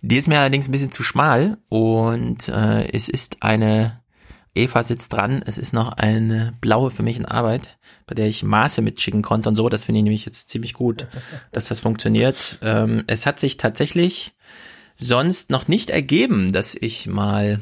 Die 0.00 0.16
ist 0.16 0.28
mir 0.28 0.40
allerdings 0.40 0.66
ein 0.68 0.72
bisschen 0.72 0.90
zu 0.92 1.04
schmal 1.04 1.58
und 1.68 2.48
äh, 2.48 2.88
es 2.92 3.08
ist 3.08 3.36
eine, 3.42 4.00
Eva 4.54 4.82
sitzt 4.82 5.12
dran, 5.12 5.42
es 5.46 5.56
ist 5.58 5.72
noch 5.72 5.92
eine 5.92 6.52
blaue 6.60 6.90
für 6.90 7.04
mich 7.04 7.16
in 7.16 7.26
Arbeit, 7.26 7.78
bei 8.06 8.14
der 8.14 8.26
ich 8.26 8.42
Maße 8.42 8.82
mitschicken 8.82 9.22
konnte 9.22 9.48
und 9.48 9.54
so. 9.56 9.68
Das 9.68 9.84
finde 9.84 10.00
ich 10.00 10.04
nämlich 10.04 10.24
jetzt 10.26 10.48
ziemlich 10.48 10.74
gut, 10.74 11.06
dass 11.52 11.66
das 11.66 11.78
funktioniert. 11.80 12.58
Ähm, 12.62 13.04
es 13.06 13.24
hat 13.26 13.38
sich 13.38 13.56
tatsächlich 13.56 14.34
sonst 15.02 15.50
noch 15.50 15.68
nicht 15.68 15.90
ergeben, 15.90 16.52
dass 16.52 16.74
ich 16.74 17.06
mal 17.06 17.60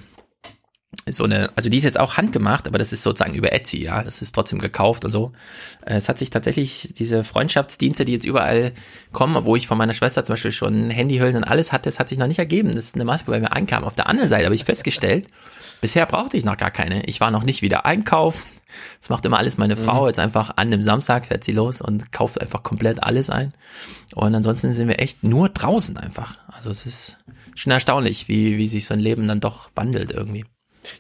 so 1.08 1.24
eine, 1.24 1.50
also 1.54 1.68
die 1.68 1.78
ist 1.78 1.84
jetzt 1.84 2.00
auch 2.00 2.16
handgemacht, 2.16 2.66
aber 2.66 2.78
das 2.78 2.92
ist 2.92 3.02
sozusagen 3.02 3.34
über 3.34 3.52
Etsy, 3.52 3.82
ja, 3.82 4.02
das 4.02 4.22
ist 4.22 4.32
trotzdem 4.32 4.58
gekauft 4.58 5.04
und 5.04 5.12
so. 5.12 5.32
Äh, 5.86 5.96
Es 5.96 6.08
hat 6.08 6.18
sich 6.18 6.30
tatsächlich 6.30 6.92
diese 6.98 7.22
Freundschaftsdienste, 7.22 8.04
die 8.04 8.12
jetzt 8.12 8.26
überall 8.26 8.72
kommen, 9.12 9.44
wo 9.44 9.54
ich 9.54 9.68
von 9.68 9.78
meiner 9.78 9.92
Schwester 9.92 10.24
zum 10.24 10.34
Beispiel 10.34 10.52
schon 10.52 10.90
Handyhüllen 10.90 11.36
und 11.36 11.44
alles 11.44 11.72
hatte, 11.72 11.88
es 11.88 12.00
hat 12.00 12.08
sich 12.08 12.18
noch 12.18 12.26
nicht 12.26 12.40
ergeben, 12.40 12.74
dass 12.74 12.94
eine 12.94 13.04
Maske 13.04 13.30
bei 13.30 13.38
mir 13.38 13.52
ankam. 13.52 13.84
Auf 13.84 13.94
der 13.94 14.08
anderen 14.08 14.28
Seite 14.28 14.46
habe 14.46 14.54
ich 14.54 14.64
festgestellt, 14.64 15.28
bisher 15.80 16.06
brauchte 16.06 16.36
ich 16.36 16.44
noch 16.44 16.56
gar 16.56 16.72
keine. 16.72 17.04
Ich 17.06 17.20
war 17.20 17.30
noch 17.30 17.44
nicht 17.44 17.62
wieder 17.62 17.86
einkaufen. 17.86 18.42
Das 19.00 19.08
macht 19.08 19.24
immer 19.24 19.38
alles 19.38 19.58
meine 19.58 19.76
Frau. 19.76 20.06
Jetzt 20.06 20.20
einfach 20.20 20.52
an 20.56 20.70
dem 20.70 20.82
Samstag 20.84 21.26
fährt 21.26 21.42
sie 21.42 21.52
los 21.52 21.80
und 21.80 22.12
kauft 22.12 22.40
einfach 22.40 22.62
komplett 22.62 23.02
alles 23.02 23.28
ein. 23.28 23.52
Und 24.14 24.34
ansonsten 24.34 24.72
sind 24.72 24.88
wir 24.88 25.00
echt 25.00 25.24
nur 25.24 25.48
draußen 25.48 25.96
einfach. 25.96 26.38
Also 26.46 26.70
es 26.70 26.86
ist 26.86 27.18
schon 27.60 27.72
erstaunlich, 27.72 28.28
wie, 28.28 28.56
wie 28.56 28.66
sich 28.66 28.86
so 28.86 28.94
ein 28.94 29.00
Leben 29.00 29.28
dann 29.28 29.40
doch 29.40 29.70
wandelt 29.74 30.12
irgendwie. 30.12 30.44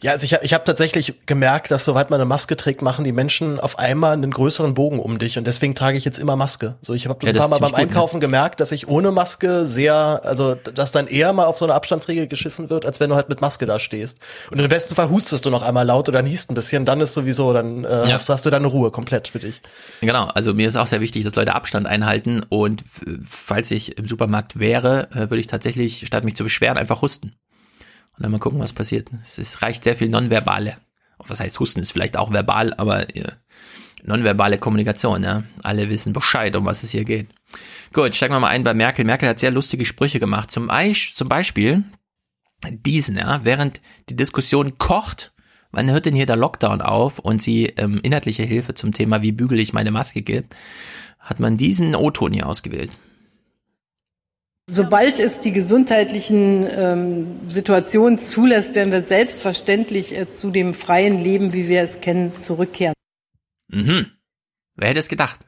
Ja, 0.02 0.12
also 0.12 0.24
ich, 0.24 0.32
ich 0.42 0.52
habe 0.52 0.64
tatsächlich 0.64 1.14
gemerkt, 1.26 1.70
dass 1.70 1.84
sobald 1.86 2.10
man 2.10 2.20
eine 2.20 2.26
Maske 2.28 2.56
trägt, 2.56 2.82
machen 2.82 3.04
die 3.04 3.12
Menschen 3.12 3.58
auf 3.58 3.78
einmal 3.78 4.12
einen 4.12 4.30
größeren 4.30 4.74
Bogen 4.74 4.98
um 4.98 5.18
dich 5.18 5.38
und 5.38 5.46
deswegen 5.46 5.74
trage 5.74 5.96
ich 5.96 6.04
jetzt 6.04 6.18
immer 6.18 6.36
Maske. 6.36 6.76
So, 6.82 6.92
ich 6.92 7.06
habe 7.06 7.18
das 7.20 7.28
Ja, 7.28 7.32
ein 7.32 7.38
paar 7.38 7.48
Mal 7.48 7.58
beim 7.58 7.70
gut, 7.70 7.78
ne? 7.78 7.78
Einkaufen 7.78 8.20
gemerkt, 8.20 8.60
dass 8.60 8.72
ich 8.72 8.88
ohne 8.88 9.10
Maske 9.10 9.64
sehr, 9.64 10.20
also 10.24 10.54
dass 10.54 10.92
dann 10.92 11.06
eher 11.06 11.32
mal 11.32 11.46
auf 11.46 11.56
so 11.56 11.64
eine 11.64 11.72
Abstandsregel 11.74 12.26
geschissen 12.26 12.68
wird, 12.68 12.84
als 12.84 13.00
wenn 13.00 13.08
du 13.08 13.16
halt 13.16 13.30
mit 13.30 13.40
Maske 13.40 13.64
da 13.64 13.78
stehst. 13.78 14.18
Und 14.50 14.58
im 14.58 14.68
besten 14.68 14.94
Fall 14.94 15.08
hustest 15.08 15.46
du 15.46 15.50
noch 15.50 15.62
einmal 15.62 15.86
laut 15.86 16.08
oder 16.10 16.20
niest 16.20 16.50
ein 16.50 16.54
bisschen, 16.54 16.84
dann 16.84 17.00
ist 17.00 17.14
sowieso, 17.14 17.52
dann 17.54 17.84
äh, 17.84 17.88
Ja. 18.08 18.12
hast, 18.14 18.28
hast 18.28 18.44
du 18.44 18.50
deine 18.50 18.66
Ruhe 18.66 18.90
komplett 18.90 19.28
für 19.28 19.38
dich. 19.38 19.62
Genau, 20.02 20.26
also 20.34 20.52
mir 20.52 20.68
ist 20.68 20.76
auch 20.76 20.88
sehr 20.88 21.00
wichtig, 21.00 21.24
dass 21.24 21.34
Leute 21.36 21.54
Abstand 21.54 21.86
einhalten 21.86 22.42
und 22.50 22.82
f- 22.82 23.02
falls 23.26 23.70
ich 23.70 23.96
im 23.96 24.06
Supermarkt 24.06 24.58
wäre, 24.58 25.08
äh, 25.12 25.30
würde 25.30 25.38
ich 25.38 25.46
tatsächlich, 25.46 26.04
statt 26.06 26.24
mich 26.24 26.36
zu 26.36 26.44
beschweren, 26.44 26.76
einfach 26.76 27.00
husten. 27.02 27.32
Und 28.16 28.22
dann 28.24 28.32
mal 28.32 28.38
gucken, 28.38 28.60
was 28.60 28.72
passiert. 28.72 29.08
Es, 29.22 29.62
reicht 29.62 29.84
sehr 29.84 29.96
viel 29.96 30.08
nonverbale. 30.08 30.76
Was 31.18 31.40
heißt 31.40 31.58
Husten 31.60 31.80
ist 31.80 31.92
vielleicht 31.92 32.16
auch 32.16 32.32
verbal, 32.32 32.74
aber 32.74 33.14
äh, 33.14 33.32
nonverbale 34.02 34.58
Kommunikation, 34.58 35.22
ja. 35.22 35.42
Alle 35.62 35.90
wissen 35.90 36.12
Bescheid, 36.12 36.54
um 36.56 36.64
was 36.64 36.82
es 36.82 36.90
hier 36.90 37.04
geht. 37.04 37.28
Gut, 37.92 38.14
steigen 38.14 38.34
wir 38.34 38.40
mal 38.40 38.48
ein 38.48 38.64
bei 38.64 38.74
Merkel. 38.74 39.04
Merkel 39.04 39.28
hat 39.28 39.38
sehr 39.38 39.50
lustige 39.50 39.84
Sprüche 39.84 40.20
gemacht. 40.20 40.50
Zum, 40.50 40.70
zum 41.14 41.28
Beispiel 41.28 41.84
diesen, 42.70 43.16
ja, 43.16 43.44
während 43.44 43.80
die 44.08 44.16
Diskussion 44.16 44.78
kocht, 44.78 45.32
Wann 45.72 45.90
hört 45.90 46.06
denn 46.06 46.14
hier 46.14 46.26
der 46.26 46.36
Lockdown 46.36 46.80
auf 46.80 47.20
und 47.20 47.40
sie 47.40 47.66
ähm, 47.76 48.00
inhaltliche 48.02 48.42
Hilfe 48.42 48.74
zum 48.74 48.92
Thema, 48.92 49.22
wie 49.22 49.32
bügel 49.32 49.60
ich 49.60 49.72
meine 49.72 49.92
Maske 49.92 50.22
gibt, 50.22 50.54
hat 51.18 51.38
man 51.38 51.56
diesen 51.56 51.94
O-Ton 51.94 52.32
hier 52.32 52.46
ausgewählt. 52.46 52.90
Sobald 54.72 55.18
es 55.18 55.40
die 55.40 55.50
gesundheitlichen 55.50 56.64
ähm, 56.70 57.40
Situationen 57.48 58.20
zulässt, 58.20 58.76
werden 58.76 58.92
wir 58.92 59.02
selbstverständlich 59.02 60.16
äh, 60.16 60.32
zu 60.32 60.50
dem 60.50 60.74
freien 60.74 61.22
Leben, 61.22 61.52
wie 61.52 61.68
wir 61.68 61.82
es 61.82 62.00
kennen, 62.00 62.38
zurückkehren. 62.38 62.94
Mhm. 63.68 64.06
Wer 64.76 64.88
hätte 64.88 65.00
es 65.00 65.08
gedacht? 65.08 65.40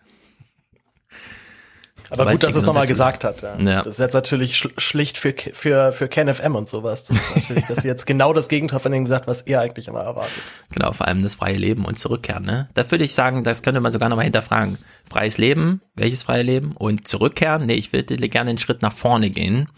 Aber 2.12 2.16
Sobald 2.16 2.40
gut, 2.40 2.48
dass 2.50 2.56
es 2.56 2.66
nochmal 2.66 2.86
gesagt 2.86 3.24
hat. 3.24 3.40
Ja. 3.40 3.58
Ja. 3.58 3.82
Das 3.82 3.94
ist 3.94 3.98
jetzt 3.98 4.12
natürlich 4.12 4.58
schl 4.58 4.70
schlicht 4.76 5.16
für, 5.16 5.34
für, 5.34 5.92
für 5.92 6.08
KenFM 6.08 6.54
und 6.54 6.68
sowas. 6.68 7.04
Das 7.04 7.16
ist 7.16 7.36
natürlich, 7.36 7.64
dass 7.66 7.78
sie 7.78 7.88
jetzt 7.88 8.06
genau 8.06 8.34
das 8.34 8.48
Gegenteil 8.48 8.80
von 8.80 8.92
dem 8.92 9.04
gesagt, 9.04 9.26
was 9.26 9.40
er 9.42 9.60
eigentlich 9.60 9.88
immer 9.88 10.00
erwartet. 10.00 10.42
Genau, 10.70 10.92
vor 10.92 11.08
allem 11.08 11.22
das 11.22 11.36
freie 11.36 11.56
Leben 11.56 11.86
und 11.86 11.98
zurückkehren. 11.98 12.44
Ne? 12.44 12.68
Da 12.74 12.90
würde 12.90 13.04
ich 13.04 13.14
sagen, 13.14 13.44
das 13.44 13.62
könnte 13.62 13.80
man 13.80 13.92
sogar 13.92 14.10
nochmal 14.10 14.24
hinterfragen. 14.24 14.76
Freies 15.04 15.38
Leben, 15.38 15.80
welches 15.94 16.22
freie 16.22 16.42
Leben? 16.42 16.76
Und 16.76 17.08
zurückkehren? 17.08 17.64
Nee, 17.64 17.74
ich 17.74 17.94
würde 17.94 18.16
gerne 18.28 18.50
einen 18.50 18.58
Schritt 18.58 18.82
nach 18.82 18.92
vorne 18.92 19.30
gehen. 19.30 19.68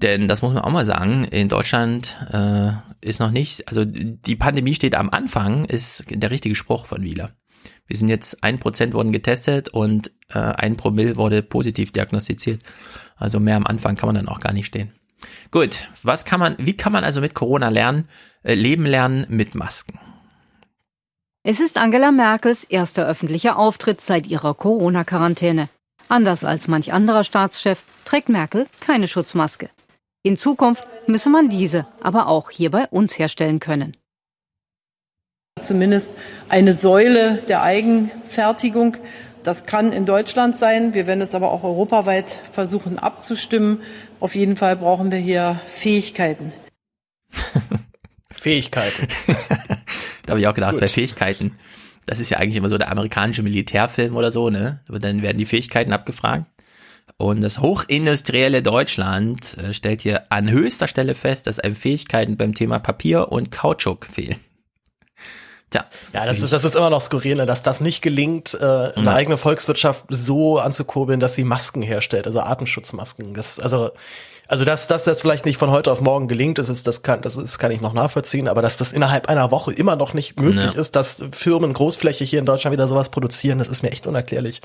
Denn 0.00 0.26
das 0.26 0.40
muss 0.40 0.54
man 0.54 0.62
auch 0.62 0.70
mal 0.70 0.86
sagen, 0.86 1.24
in 1.24 1.48
Deutschland 1.48 2.16
äh, 2.32 2.70
ist 3.02 3.20
noch 3.20 3.30
nicht, 3.30 3.68
also 3.68 3.84
die 3.84 4.36
Pandemie 4.36 4.74
steht 4.74 4.94
am 4.94 5.10
Anfang, 5.10 5.66
ist 5.66 6.04
der 6.08 6.30
richtige 6.30 6.54
Spruch 6.54 6.86
von 6.86 7.02
Wieler. 7.02 7.32
Wir 7.86 7.96
sind 7.96 8.08
jetzt 8.08 8.42
ein 8.42 8.58
Prozent 8.58 8.94
wurden 8.94 9.12
getestet 9.12 9.68
und 9.68 10.12
äh, 10.32 10.38
ein 10.38 10.76
Promille 10.76 11.16
wurde 11.16 11.42
positiv 11.42 11.92
diagnostiziert. 11.92 12.62
Also 13.16 13.40
mehr 13.40 13.56
am 13.56 13.66
Anfang 13.66 13.96
kann 13.96 14.08
man 14.08 14.16
dann 14.16 14.28
auch 14.28 14.40
gar 14.40 14.52
nicht 14.52 14.66
stehen. 14.66 14.92
Gut, 15.50 15.88
was 16.02 16.24
kann 16.24 16.40
man, 16.40 16.56
wie 16.58 16.76
kann 16.76 16.92
man 16.92 17.04
also 17.04 17.20
mit 17.20 17.34
Corona 17.34 17.68
lernen, 17.68 18.08
äh, 18.42 18.54
leben 18.54 18.86
lernen 18.86 19.26
mit 19.28 19.54
Masken? 19.54 19.98
Es 21.42 21.60
ist 21.60 21.78
Angela 21.78 22.12
Merkels 22.12 22.64
erster 22.64 23.06
öffentlicher 23.06 23.58
Auftritt 23.58 24.00
seit 24.00 24.26
ihrer 24.26 24.54
Corona-Quarantäne. 24.54 25.68
Anders 26.08 26.44
als 26.44 26.68
manch 26.68 26.92
anderer 26.92 27.24
Staatschef 27.24 27.82
trägt 28.04 28.28
Merkel 28.28 28.66
keine 28.80 29.08
Schutzmaske. 29.08 29.70
In 30.22 30.36
Zukunft 30.36 30.84
müsse 31.06 31.30
man 31.30 31.48
diese 31.48 31.86
aber 32.02 32.26
auch 32.26 32.50
hier 32.50 32.70
bei 32.70 32.86
uns 32.88 33.18
herstellen 33.18 33.58
können. 33.58 33.96
Zumindest 35.60 36.14
eine 36.48 36.74
Säule 36.74 37.42
der 37.48 37.62
Eigenfertigung. 37.62 38.96
Das 39.42 39.64
kann 39.64 39.92
in 39.92 40.04
Deutschland 40.04 40.56
sein. 40.56 40.92
Wir 40.92 41.06
werden 41.06 41.22
es 41.22 41.34
aber 41.34 41.50
auch 41.50 41.64
europaweit 41.64 42.30
versuchen 42.52 42.98
abzustimmen. 42.98 43.80
Auf 44.20 44.34
jeden 44.34 44.56
Fall 44.56 44.76
brauchen 44.76 45.10
wir 45.10 45.18
hier 45.18 45.60
Fähigkeiten. 45.68 46.52
Fähigkeiten. 48.30 49.08
Da 50.26 50.34
habe 50.34 50.42
ich 50.42 50.46
auch 50.46 50.54
gedacht, 50.54 50.72
Gut. 50.72 50.80
bei 50.80 50.86
Fähigkeiten, 50.86 51.56
das 52.06 52.20
ist 52.20 52.30
ja 52.30 52.38
eigentlich 52.38 52.54
immer 52.54 52.68
so 52.68 52.78
der 52.78 52.92
amerikanische 52.92 53.42
Militärfilm 53.42 54.14
oder 54.14 54.30
so, 54.30 54.48
ne? 54.48 54.78
Aber 54.86 55.00
dann 55.00 55.22
werden 55.22 55.38
die 55.38 55.46
Fähigkeiten 55.46 55.92
abgefragt. 55.92 56.44
Und 57.16 57.40
das 57.40 57.58
hochindustrielle 57.58 58.62
Deutschland 58.62 59.56
äh, 59.58 59.74
stellt 59.74 60.02
hier 60.02 60.30
an 60.30 60.48
höchster 60.48 60.86
Stelle 60.86 61.16
fest, 61.16 61.48
dass 61.48 61.58
einem 61.58 61.74
Fähigkeiten 61.74 62.36
beim 62.36 62.54
Thema 62.54 62.78
Papier 62.78 63.32
und 63.32 63.50
Kautschuk 63.50 64.06
fehlen. 64.06 64.36
Tja, 65.70 65.84
Ja, 66.12 66.24
das 66.26 66.42
ist, 66.42 66.52
das 66.52 66.64
ist 66.64 66.74
immer 66.74 66.90
noch 66.90 67.00
skurril, 67.00 67.36
ne, 67.36 67.46
dass 67.46 67.62
das 67.62 67.80
nicht 67.80 68.02
gelingt, 68.02 68.54
äh, 68.54 68.64
eine 68.64 68.92
Ja. 69.04 69.12
eigene 69.14 69.38
Volkswirtschaft 69.38 70.04
so 70.08 70.58
anzukurbeln, 70.58 71.20
dass 71.20 71.34
sie 71.34 71.44
Masken 71.44 71.82
herstellt, 71.82 72.26
also 72.26 72.40
Atemschutzmasken. 72.40 73.34
Das, 73.34 73.60
also, 73.60 73.90
also 74.48 74.64
dass, 74.64 74.88
dass 74.88 75.04
das 75.04 75.20
vielleicht 75.20 75.46
nicht 75.46 75.58
von 75.58 75.70
heute 75.70 75.92
auf 75.92 76.00
morgen 76.00 76.26
gelingt, 76.26 76.58
das 76.58 76.68
ist, 76.68 76.88
das 76.88 77.02
kann, 77.02 77.22
das 77.22 77.36
ist, 77.36 77.58
kann 77.58 77.70
ich 77.70 77.80
noch 77.80 77.92
nachvollziehen, 77.92 78.48
aber 78.48 78.62
dass 78.62 78.76
das 78.78 78.92
innerhalb 78.92 79.28
einer 79.28 79.52
Woche 79.52 79.72
immer 79.72 79.94
noch 79.94 80.12
nicht 80.12 80.40
möglich 80.40 80.72
Ja. 80.74 80.80
ist, 80.80 80.96
dass 80.96 81.22
Firmen 81.30 81.72
großflächig 81.72 82.28
hier 82.28 82.40
in 82.40 82.46
Deutschland 82.46 82.72
wieder 82.72 82.88
sowas 82.88 83.10
produzieren, 83.10 83.60
das 83.60 83.68
ist 83.68 83.82
mir 83.84 83.92
echt 83.92 84.08
unerklärlich. 84.08 84.60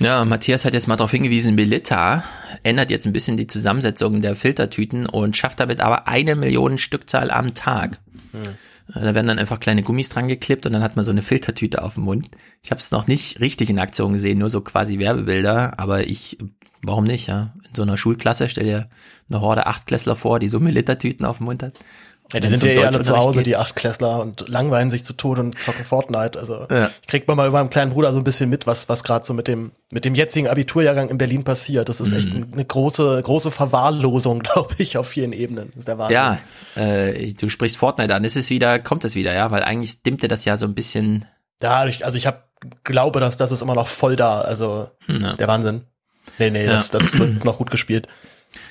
Ja, 0.00 0.22
Matthias 0.26 0.64
hat 0.66 0.74
jetzt 0.74 0.86
mal 0.88 0.96
darauf 0.96 1.12
hingewiesen, 1.12 1.54
Melitta 1.54 2.24
ändert 2.62 2.90
jetzt 2.90 3.06
ein 3.06 3.12
bisschen 3.14 3.36
die 3.38 3.46
Zusammensetzung 3.46 4.20
der 4.20 4.36
Filtertüten 4.36 5.06
und 5.06 5.34
schafft 5.36 5.60
damit 5.60 5.80
aber 5.80 6.08
eine 6.08 6.34
Million 6.36 6.76
Stückzahl 6.76 7.30
am 7.30 7.54
Tag. 7.54 7.98
Äh, 8.34 8.48
Da 8.88 9.14
werden 9.14 9.26
dann 9.26 9.38
einfach 9.38 9.60
kleine 9.60 9.82
Gummis 9.82 10.08
dran 10.08 10.28
geklippt 10.28 10.66
und 10.66 10.72
dann 10.72 10.82
hat 10.82 10.96
man 10.96 11.04
so 11.04 11.10
eine 11.10 11.22
Filtertüte 11.22 11.82
auf 11.82 11.94
dem 11.94 12.04
Mund. 12.04 12.28
Ich 12.62 12.70
habe 12.70 12.80
es 12.80 12.90
noch 12.90 13.06
nicht 13.06 13.40
richtig 13.40 13.70
in 13.70 13.78
Aktion 13.78 14.12
gesehen, 14.12 14.38
nur 14.38 14.50
so 14.50 14.60
quasi 14.60 14.98
Werbebilder, 14.98 15.78
aber 15.78 16.06
ich, 16.06 16.38
warum 16.82 17.04
nicht, 17.04 17.28
ja? 17.28 17.54
In 17.68 17.74
so 17.74 17.82
einer 17.82 17.96
Schulklasse 17.96 18.48
stell 18.48 18.64
dir 18.64 18.88
eine 19.28 19.40
Horde 19.40 19.66
Achtklässler 19.66 20.16
vor, 20.16 20.38
die 20.38 20.48
so 20.48 20.60
Militertüten 20.60 21.24
auf 21.24 21.38
dem 21.38 21.46
Mund 21.46 21.62
hat. 21.62 21.74
Ja, 22.32 22.40
die 22.40 22.48
sind 22.48 22.62
ja 22.62 22.70
eh 22.70 22.84
alle 22.86 23.00
zu 23.00 23.14
Hause, 23.16 23.40
geht. 23.40 23.46
die 23.46 23.56
Achtklässler, 23.56 24.20
und 24.20 24.48
langweilen 24.48 24.90
sich 24.90 25.04
zu 25.04 25.12
Tode 25.12 25.42
und 25.42 25.58
zocken 25.58 25.84
Fortnite. 25.84 26.38
Also 26.38 26.66
Ja. 26.70 26.90
kriegt 27.06 27.28
man 27.28 27.36
mal 27.36 27.46
über 27.46 27.58
meinem 27.58 27.68
kleinen 27.68 27.90
Bruder 27.92 28.10
so 28.12 28.18
ein 28.18 28.24
bisschen 28.24 28.48
mit, 28.48 28.66
was, 28.66 28.88
was 28.88 29.04
gerade 29.04 29.26
so 29.26 29.34
mit 29.34 29.48
dem, 29.48 29.72
mit 29.90 30.04
dem 30.06 30.14
jetzigen 30.14 30.48
Abiturjahrgang 30.48 31.10
in 31.10 31.18
Berlin 31.18 31.44
passiert. 31.44 31.88
Das 31.90 32.00
ist 32.00 32.12
echt 32.12 32.32
Mhm. 32.32 32.46
eine 32.52 32.64
große, 32.64 33.20
große 33.22 33.50
Verwahrlosung, 33.50 34.38
glaube 34.42 34.74
ich, 34.78 34.96
auf 34.96 35.08
vielen 35.08 35.32
Ebenen. 35.32 35.68
Das 35.72 35.80
ist 35.80 35.88
der 35.88 35.98
Wahnsinn. 35.98 36.14
Ja, 36.16 36.38
äh, 36.76 37.32
du 37.34 37.48
sprichst 37.50 37.76
Fortnite 37.76 38.14
an, 38.14 38.24
ist 38.24 38.36
es 38.36 38.48
wieder, 38.48 38.78
kommt 38.78 39.04
es 39.04 39.14
wieder, 39.14 39.34
ja, 39.34 39.50
weil 39.50 39.62
eigentlich 39.62 40.02
dimmte 40.02 40.28
das 40.28 40.44
ja 40.46 40.56
so 40.56 40.64
ein 40.66 40.74
bisschen. 40.74 41.26
Ja, 41.60 41.84
ich, 41.86 42.06
also 42.06 42.16
ich 42.16 42.26
habe 42.26 42.44
glaube, 42.84 43.20
dass 43.20 43.36
das 43.36 43.52
ist 43.52 43.60
immer 43.60 43.74
noch 43.74 43.88
voll 43.88 44.16
da. 44.16 44.40
Also 44.40 44.88
Ja. 45.06 45.34
der 45.34 45.48
Wahnsinn. 45.48 45.82
Nee, 46.38 46.48
nee, 46.50 46.66
das, 46.66 46.90
das 46.90 47.18
wird 47.18 47.44
noch 47.44 47.58
gut 47.58 47.70
gespielt. 47.70 48.08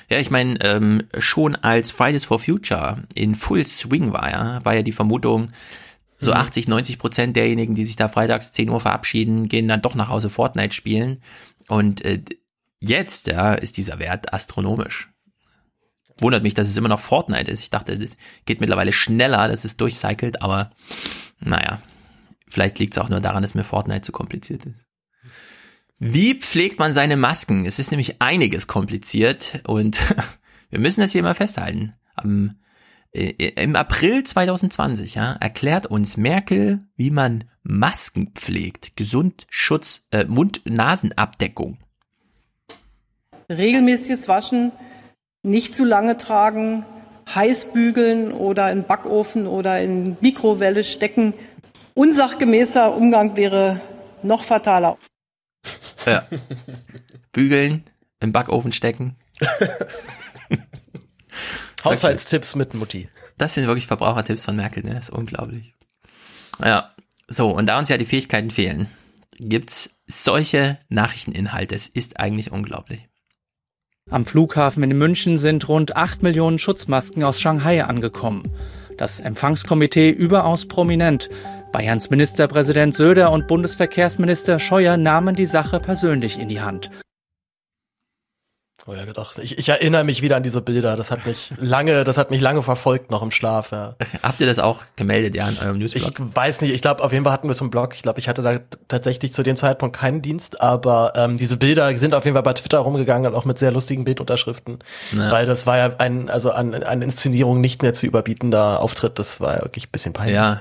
Ja, 0.08 0.18
ich 0.18 0.30
meine, 0.30 0.60
ähm, 0.60 1.02
schon 1.18 1.56
als 1.56 1.90
Fridays 1.90 2.24
for 2.24 2.38
Future 2.38 3.02
in 3.14 3.34
Full 3.34 3.64
Swing 3.64 4.12
war, 4.12 4.30
ja, 4.30 4.64
war 4.64 4.74
ja 4.74 4.82
die 4.82 4.92
Vermutung, 4.92 5.50
so 6.20 6.30
Mhm. 6.30 6.36
80, 6.36 6.68
90 6.68 6.98
Prozent 6.98 7.36
derjenigen, 7.36 7.74
die 7.74 7.84
sich 7.84 7.96
da 7.96 8.08
freitags 8.08 8.52
10 8.52 8.70
Uhr 8.70 8.80
verabschieden, 8.80 9.48
gehen 9.48 9.68
dann 9.68 9.82
doch 9.82 9.94
nach 9.94 10.08
Hause 10.08 10.30
Fortnite 10.30 10.72
spielen. 10.72 11.20
Und 11.68 12.04
äh, 12.04 12.22
jetzt, 12.80 13.26
ja, 13.26 13.54
ist 13.54 13.76
dieser 13.76 13.98
Wert 13.98 14.32
astronomisch. 14.32 15.10
Wundert 16.18 16.44
mich, 16.44 16.54
dass 16.54 16.68
es 16.68 16.76
immer 16.76 16.88
noch 16.88 17.00
Fortnite 17.00 17.50
ist. 17.50 17.62
Ich 17.62 17.70
dachte, 17.70 17.98
das 17.98 18.16
geht 18.46 18.60
mittlerweile 18.60 18.92
schneller, 18.92 19.48
dass 19.48 19.64
es 19.64 19.76
durchcycelt, 19.76 20.42
aber 20.42 20.70
naja, 21.40 21.82
vielleicht 22.48 22.78
liegt 22.78 22.94
es 22.94 23.02
auch 23.02 23.08
nur 23.08 23.20
daran, 23.20 23.42
dass 23.42 23.54
mir 23.54 23.64
Fortnite 23.64 24.02
zu 24.02 24.12
kompliziert 24.12 24.64
ist. 24.66 24.86
Wie 26.04 26.34
pflegt 26.34 26.80
man 26.80 26.92
seine 26.92 27.16
Masken? 27.16 27.64
Es 27.64 27.78
ist 27.78 27.92
nämlich 27.92 28.20
einiges 28.20 28.66
kompliziert 28.66 29.60
und 29.68 30.02
wir 30.70 30.80
müssen 30.80 31.00
das 31.00 31.12
hier 31.12 31.22
mal 31.22 31.36
festhalten. 31.36 31.94
Am, 32.16 32.56
äh, 33.12 33.28
Im 33.54 33.76
April 33.76 34.24
2020 34.24 35.14
ja, 35.14 35.36
erklärt 35.38 35.86
uns 35.86 36.16
Merkel, 36.16 36.80
wie 36.96 37.12
man 37.12 37.44
Masken 37.62 38.32
pflegt. 38.34 38.96
Gesundschutz, 38.96 40.08
äh, 40.10 40.24
Mund-Nasen-Abdeckung. 40.24 41.78
Regelmäßiges 43.48 44.26
Waschen, 44.26 44.72
nicht 45.44 45.72
zu 45.72 45.84
lange 45.84 46.16
tragen, 46.16 46.84
heiß 47.32 47.72
bügeln 47.72 48.32
oder 48.32 48.72
in 48.72 48.82
Backofen 48.82 49.46
oder 49.46 49.80
in 49.80 50.16
Mikrowelle 50.20 50.82
stecken. 50.82 51.32
Unsachgemäßer 51.94 52.92
Umgang 52.92 53.36
wäre 53.36 53.80
noch 54.24 54.42
fataler. 54.42 54.98
Ja. 56.06 56.26
Bügeln, 57.32 57.84
im 58.20 58.32
Backofen 58.32 58.72
stecken. 58.72 59.16
Haushaltstipps 61.84 62.54
mit 62.54 62.74
Mutti. 62.74 63.08
Das 63.38 63.54
sind 63.54 63.66
wirklich 63.66 63.86
Verbrauchertipps 63.86 64.44
von 64.44 64.56
Merkel, 64.56 64.84
ne? 64.84 64.94
Das 64.94 65.08
ist 65.08 65.14
unglaublich. 65.14 65.74
Ja, 66.62 66.92
so, 67.28 67.50
und 67.50 67.66
da 67.66 67.78
uns 67.78 67.88
ja 67.88 67.96
die 67.96 68.06
Fähigkeiten 68.06 68.50
fehlen, 68.50 68.88
gibt's 69.38 69.90
solche 70.06 70.78
Nachrichteninhalte. 70.88 71.74
Es 71.74 71.88
ist 71.88 72.20
eigentlich 72.20 72.52
unglaublich. 72.52 73.08
Am 74.10 74.26
Flughafen 74.26 74.82
in 74.82 74.96
München 74.98 75.38
sind 75.38 75.68
rund 75.68 75.96
8 75.96 76.22
Millionen 76.22 76.58
Schutzmasken 76.58 77.24
aus 77.24 77.40
Shanghai 77.40 77.84
angekommen. 77.84 78.52
Das 78.98 79.20
Empfangskomitee 79.20 80.10
überaus 80.10 80.66
prominent. 80.66 81.30
Bayerns 81.72 82.10
Ministerpräsident 82.10 82.94
Söder 82.94 83.32
und 83.32 83.48
Bundesverkehrsminister 83.48 84.60
Scheuer 84.60 84.96
nahmen 84.96 85.34
die 85.34 85.46
Sache 85.46 85.80
persönlich 85.80 86.38
in 86.38 86.48
die 86.48 86.60
Hand. 86.60 86.90
Oh 88.84 88.94
ja, 88.94 89.04
gedacht. 89.04 89.38
Ich, 89.38 89.58
ich 89.58 89.68
erinnere 89.68 90.02
mich 90.02 90.22
wieder 90.22 90.34
an 90.36 90.42
diese 90.42 90.60
Bilder. 90.60 90.96
Das 90.96 91.12
hat 91.12 91.24
mich 91.24 91.52
lange, 91.60 92.02
das 92.02 92.18
hat 92.18 92.32
mich 92.32 92.40
lange 92.40 92.64
verfolgt 92.64 93.12
noch 93.12 93.22
im 93.22 93.30
Schlaf. 93.30 93.70
Ja. 93.70 93.94
Habt 94.24 94.40
ihr 94.40 94.46
das 94.46 94.58
auch 94.58 94.82
gemeldet, 94.96 95.36
ja, 95.36 95.48
in 95.48 95.56
eurem 95.58 95.78
Newsblog? 95.78 96.18
Ich 96.18 96.36
weiß 96.36 96.62
nicht, 96.62 96.74
ich 96.74 96.82
glaube, 96.82 97.04
auf 97.04 97.12
jeden 97.12 97.22
Fall 97.22 97.32
hatten 97.32 97.46
wir 97.46 97.52
es 97.52 97.60
im 97.60 97.70
Blog. 97.70 97.94
Ich 97.94 98.02
glaube, 98.02 98.18
ich 98.18 98.28
hatte 98.28 98.42
da 98.42 98.58
tatsächlich 98.88 99.32
zu 99.32 99.44
dem 99.44 99.56
Zeitpunkt 99.56 99.96
keinen 99.96 100.20
Dienst, 100.20 100.60
aber 100.60 101.12
ähm, 101.14 101.36
diese 101.36 101.56
Bilder 101.56 101.96
sind 101.96 102.12
auf 102.12 102.24
jeden 102.24 102.34
Fall 102.34 102.42
bei 102.42 102.54
Twitter 102.54 102.78
rumgegangen 102.78 103.30
und 103.30 103.38
auch 103.38 103.44
mit 103.44 103.56
sehr 103.56 103.70
lustigen 103.70 104.04
Bildunterschriften. 104.04 104.80
Ja. 105.16 105.30
Weil 105.30 105.46
das 105.46 105.64
war 105.64 105.78
ja 105.78 105.90
ein, 105.98 106.28
also 106.28 106.50
an, 106.50 106.74
an 106.74 107.02
Inszenierung 107.02 107.60
nicht 107.60 107.82
mehr 107.82 107.94
zu 107.94 108.06
überbietender 108.06 108.80
Auftritt. 108.80 109.20
Das 109.20 109.40
war 109.40 109.58
ja 109.58 109.62
wirklich 109.62 109.86
ein 109.86 109.92
bisschen 109.92 110.12
peinlich. 110.12 110.34
Ja, 110.34 110.60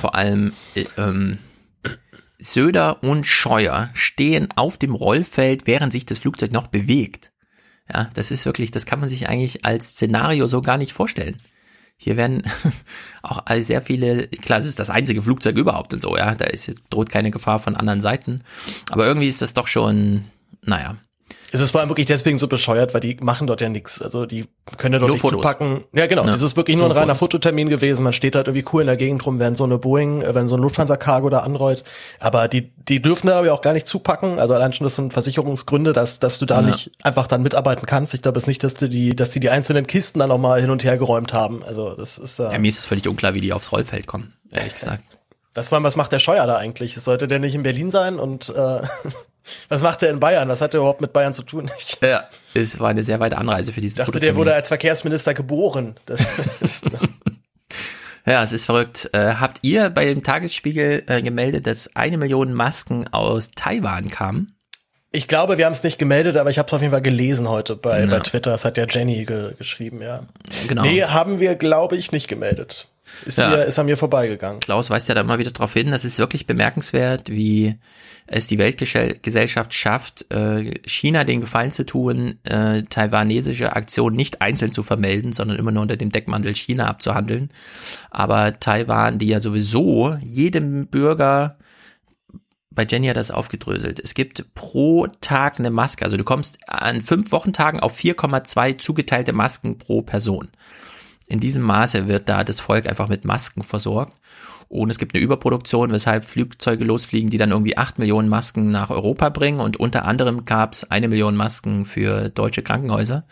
vor 0.00 0.14
allem 0.14 0.52
äh, 0.74 0.84
ähm, 0.98 1.38
Söder 2.38 3.02
und 3.02 3.24
Scheuer 3.24 3.88
stehen 3.94 4.48
auf 4.56 4.76
dem 4.76 4.94
Rollfeld, 4.94 5.66
während 5.66 5.92
sich 5.92 6.04
das 6.04 6.18
Flugzeug 6.18 6.52
noch 6.52 6.66
bewegt. 6.66 7.31
Ja, 7.92 8.08
das 8.14 8.30
ist 8.30 8.46
wirklich, 8.46 8.70
das 8.70 8.86
kann 8.86 9.00
man 9.00 9.08
sich 9.08 9.28
eigentlich 9.28 9.64
als 9.64 9.90
Szenario 9.90 10.46
so 10.46 10.62
gar 10.62 10.78
nicht 10.78 10.92
vorstellen. 10.92 11.36
hier 11.96 12.16
werden 12.16 12.42
auch 13.22 13.42
sehr 13.58 13.82
viele, 13.82 14.28
klar, 14.28 14.58
es 14.58 14.66
ist 14.66 14.80
das 14.80 14.90
einzige 14.90 15.22
Flugzeug 15.22 15.56
überhaupt 15.56 15.92
und 15.92 16.00
so, 16.00 16.16
ja, 16.16 16.34
da 16.34 16.46
ist 16.46 16.66
jetzt, 16.66 16.84
droht 16.90 17.10
keine 17.10 17.30
Gefahr 17.30 17.58
von 17.58 17.76
anderen 17.76 18.00
Seiten. 18.00 18.42
Aber 18.90 19.06
irgendwie 19.06 19.28
ist 19.28 19.42
das 19.42 19.54
doch 19.54 19.66
schon, 19.66 20.24
naja, 20.62 20.96
es 21.52 21.60
ist 21.60 21.70
vor 21.70 21.80
allem 21.80 21.90
wirklich 21.90 22.06
deswegen 22.06 22.38
so 22.38 22.48
bescheuert, 22.48 22.94
weil 22.94 23.00
die 23.00 23.16
machen 23.20 23.46
dort 23.46 23.60
ja 23.60 23.68
nichts. 23.68 24.00
Also 24.02 24.26
die 24.26 24.46
können 24.78 24.94
ja 24.94 24.98
dort 24.98 25.08
Nur 25.08 25.14
nicht 25.16 25.20
Fotos. 25.20 25.42
zupacken. 25.42 25.84
Ja, 25.92 26.06
genau. 26.06 26.24
Ja. 26.24 26.34
Es 26.34 26.42
ist 26.42 26.56
wirklich 26.56 26.76
nur 26.76 26.86
ein 26.86 26.88
Nur 26.88 26.96
reiner 26.96 27.14
Fotos. 27.14 27.36
Fototermin 27.38 27.68
gewesen. 27.68 28.02
Man 28.02 28.12
steht 28.12 28.34
halt 28.34 28.48
irgendwie 28.48 28.64
cool 28.72 28.80
in 28.80 28.86
der 28.86 28.96
Gegend 28.96 29.24
rum, 29.26 29.38
wenn 29.38 29.54
so 29.54 29.64
eine 29.64 29.78
Boeing, 29.78 30.22
äh, 30.22 30.34
wenn 30.34 30.48
so 30.48 30.56
ein 30.56 30.60
Lufthansa-Cargo 30.62 31.28
da 31.30 31.40
anrollt. 31.40 31.84
Aber 32.20 32.48
die, 32.48 32.72
die 32.88 33.00
dürfen 33.02 33.26
da 33.26 33.38
aber 33.38 33.46
ja 33.48 33.52
auch 33.52 33.60
gar 33.60 33.74
nicht 33.74 33.86
zupacken. 33.86 34.38
Also 34.38 34.54
allein 34.54 34.72
schon 34.72 34.84
das 34.84 34.96
sind 34.96 35.12
Versicherungsgründe, 35.12 35.92
dass, 35.92 36.18
dass 36.18 36.38
du 36.38 36.46
da 36.46 36.60
Ja. 36.60 36.66
nicht 36.68 36.90
einfach 37.02 37.26
dann 37.26 37.42
mitarbeiten 37.42 37.86
kannst. 37.86 38.14
Ich 38.14 38.22
glaube 38.22 38.38
es 38.38 38.46
nicht, 38.46 38.64
dass 38.64 38.74
du 38.74 38.88
die, 38.88 39.14
dass 39.14 39.30
die 39.30 39.40
die 39.40 39.50
einzelnen 39.50 39.86
Kisten 39.86 40.18
dann 40.20 40.30
nochmal 40.30 40.60
hin 40.60 40.70
und 40.70 40.82
her 40.84 40.96
geräumt 40.96 41.32
haben. 41.32 41.62
Also 41.64 41.94
das 41.94 42.18
ist, 42.18 42.38
äh, 42.38 42.44
ja, 42.52 42.58
mir 42.58 42.68
ist 42.68 42.78
es 42.78 42.86
völlig 42.86 43.06
unklar, 43.08 43.34
wie 43.34 43.40
die 43.40 43.52
aufs 43.52 43.72
Rollfeld 43.72 44.06
kommen, 44.06 44.28
ehrlich 44.50 44.74
gesagt. 44.74 45.02
was 45.54 45.68
vor 45.68 45.76
allem, 45.76 45.84
was 45.84 45.96
macht 45.96 46.12
der 46.12 46.18
Scheuer 46.18 46.46
da 46.46 46.56
eigentlich? 46.56 46.94
Sollte 46.94 47.28
der 47.28 47.38
nicht 47.38 47.54
in 47.54 47.62
Berlin 47.62 47.90
sein 47.90 48.16
und, 48.18 48.48
äh, 48.50 48.80
was 49.68 49.82
macht 49.82 50.02
der 50.02 50.10
in 50.10 50.20
Bayern? 50.20 50.48
Was 50.48 50.60
hat 50.60 50.72
der 50.72 50.80
überhaupt 50.80 51.00
mit 51.00 51.12
Bayern 51.12 51.34
zu 51.34 51.42
tun? 51.42 51.70
Ich 51.78 51.98
Ja, 52.00 52.28
es 52.54 52.78
war 52.80 52.88
eine 52.90 53.04
sehr 53.04 53.20
weite 53.20 53.38
Anreise 53.38 53.72
für 53.72 53.80
diesen 53.80 53.98
dachte, 53.98 54.20
der 54.20 54.36
wurde 54.36 54.54
als 54.54 54.68
Verkehrsminister 54.68 55.34
geboren. 55.34 55.96
Das 56.06 56.26
ist, 56.60 56.84
Ja, 58.24 58.42
es 58.42 58.52
ist 58.52 58.66
verrückt. 58.66 59.10
Äh, 59.12 59.34
habt 59.34 59.58
ihr 59.62 59.90
bei 59.90 60.04
dem 60.04 60.22
Tagesspiegel 60.22 61.02
äh, 61.06 61.22
gemeldet, 61.22 61.66
dass 61.66 61.94
eine 61.96 62.18
Million 62.18 62.52
Masken 62.54 63.08
aus 63.12 63.50
Taiwan 63.52 64.10
kamen? 64.10 64.54
Ich 65.10 65.28
glaube, 65.28 65.58
wir 65.58 65.66
haben 65.66 65.72
es 65.72 65.82
nicht 65.82 65.98
gemeldet, 65.98 66.36
aber 66.36 66.48
ich 66.48 66.58
habe 66.58 66.68
es 66.68 66.72
auf 66.72 66.80
jeden 66.80 66.92
Fall 66.92 67.02
gelesen 67.02 67.48
heute 67.48 67.76
bei, 67.76 68.00
Ja. 68.00 68.06
bei 68.06 68.20
Twitter. 68.20 68.50
Das 68.52 68.64
hat 68.64 68.78
ja 68.78 68.86
Jenny 68.88 69.24
ge 69.24 69.54
geschrieben, 69.58 70.00
ja. 70.00 70.22
Genau. 70.68 70.82
Nee, 70.82 71.02
haben 71.02 71.38
wir, 71.40 71.54
glaube 71.56 71.96
ich, 71.96 72.12
nicht 72.12 72.28
gemeldet. 72.28 72.88
Ist, 73.26 73.38
Ja. 73.38 73.50
mir, 73.50 73.64
ist 73.64 73.78
an 73.78 73.86
mir 73.86 73.96
vorbeigegangen. 73.96 74.60
Klaus 74.60 74.90
weist 74.90 75.08
ja 75.08 75.14
da 75.14 75.20
immer 75.20 75.38
wieder 75.38 75.50
darauf 75.50 75.72
hin, 75.72 75.90
das 75.90 76.04
ist 76.04 76.18
wirklich 76.18 76.46
bemerkenswert, 76.46 77.28
wie 77.30 77.76
es 78.26 78.46
die 78.46 78.58
Weltgesellschaft 78.58 79.74
schafft, 79.74 80.30
äh, 80.32 80.74
China 80.86 81.24
den 81.24 81.40
Gefallen 81.40 81.70
zu 81.70 81.84
tun, 81.84 82.38
äh, 82.44 82.82
taiwanesische 82.82 83.74
Aktionen 83.76 84.16
nicht 84.16 84.40
einzeln 84.40 84.72
zu 84.72 84.82
vermelden, 84.82 85.32
sondern 85.32 85.58
immer 85.58 85.72
nur 85.72 85.82
unter 85.82 85.96
dem 85.96 86.10
Deckmantel 86.10 86.54
China 86.54 86.86
abzuhandeln. 86.88 87.50
Aber 88.10 88.58
Taiwan, 88.58 89.18
die 89.18 89.26
ja 89.26 89.40
sowieso 89.40 90.16
jedem 90.22 90.86
Bürger 90.86 91.58
bei 92.74 92.86
Jenny 92.88 93.08
hat 93.08 93.16
das 93.16 93.30
aufgedröselt. 93.30 94.00
Es 94.00 94.14
gibt 94.14 94.54
pro 94.54 95.06
Tag 95.20 95.58
eine 95.58 95.70
Maske. 95.70 96.04
Also 96.04 96.16
du 96.16 96.24
kommst 96.24 96.58
an 96.68 97.02
fünf 97.02 97.30
Wochentagen 97.32 97.80
auf 97.80 97.96
4,2 97.98 98.78
zugeteilte 98.78 99.32
Masken 99.32 99.76
pro 99.78 100.00
Person. 100.02 100.48
In 101.32 101.40
diesem 101.40 101.62
Maße 101.62 102.08
wird 102.08 102.28
da 102.28 102.44
das 102.44 102.60
Volk 102.60 102.86
einfach 102.86 103.08
mit 103.08 103.24
Masken 103.24 103.62
versorgt. 103.62 104.12
Und 104.68 104.90
es 104.90 104.98
gibt 104.98 105.14
eine 105.14 105.24
Überproduktion, 105.24 105.90
weshalb 105.90 106.26
Flugzeuge 106.26 106.84
losfliegen, 106.84 107.30
die 107.30 107.38
dann 107.38 107.52
irgendwie 107.52 107.78
acht 107.78 107.98
Millionen 107.98 108.28
Masken 108.28 108.70
nach 108.70 108.90
Europa 108.90 109.30
bringen. 109.30 109.58
Und 109.58 109.78
unter 109.78 110.04
anderem 110.04 110.44
gab 110.44 110.74
es 110.74 110.90
eine 110.90 111.08
Million 111.08 111.34
Masken 111.34 111.86
für 111.86 112.28
deutsche 112.28 112.60
Krankenhäuser. 112.60 113.24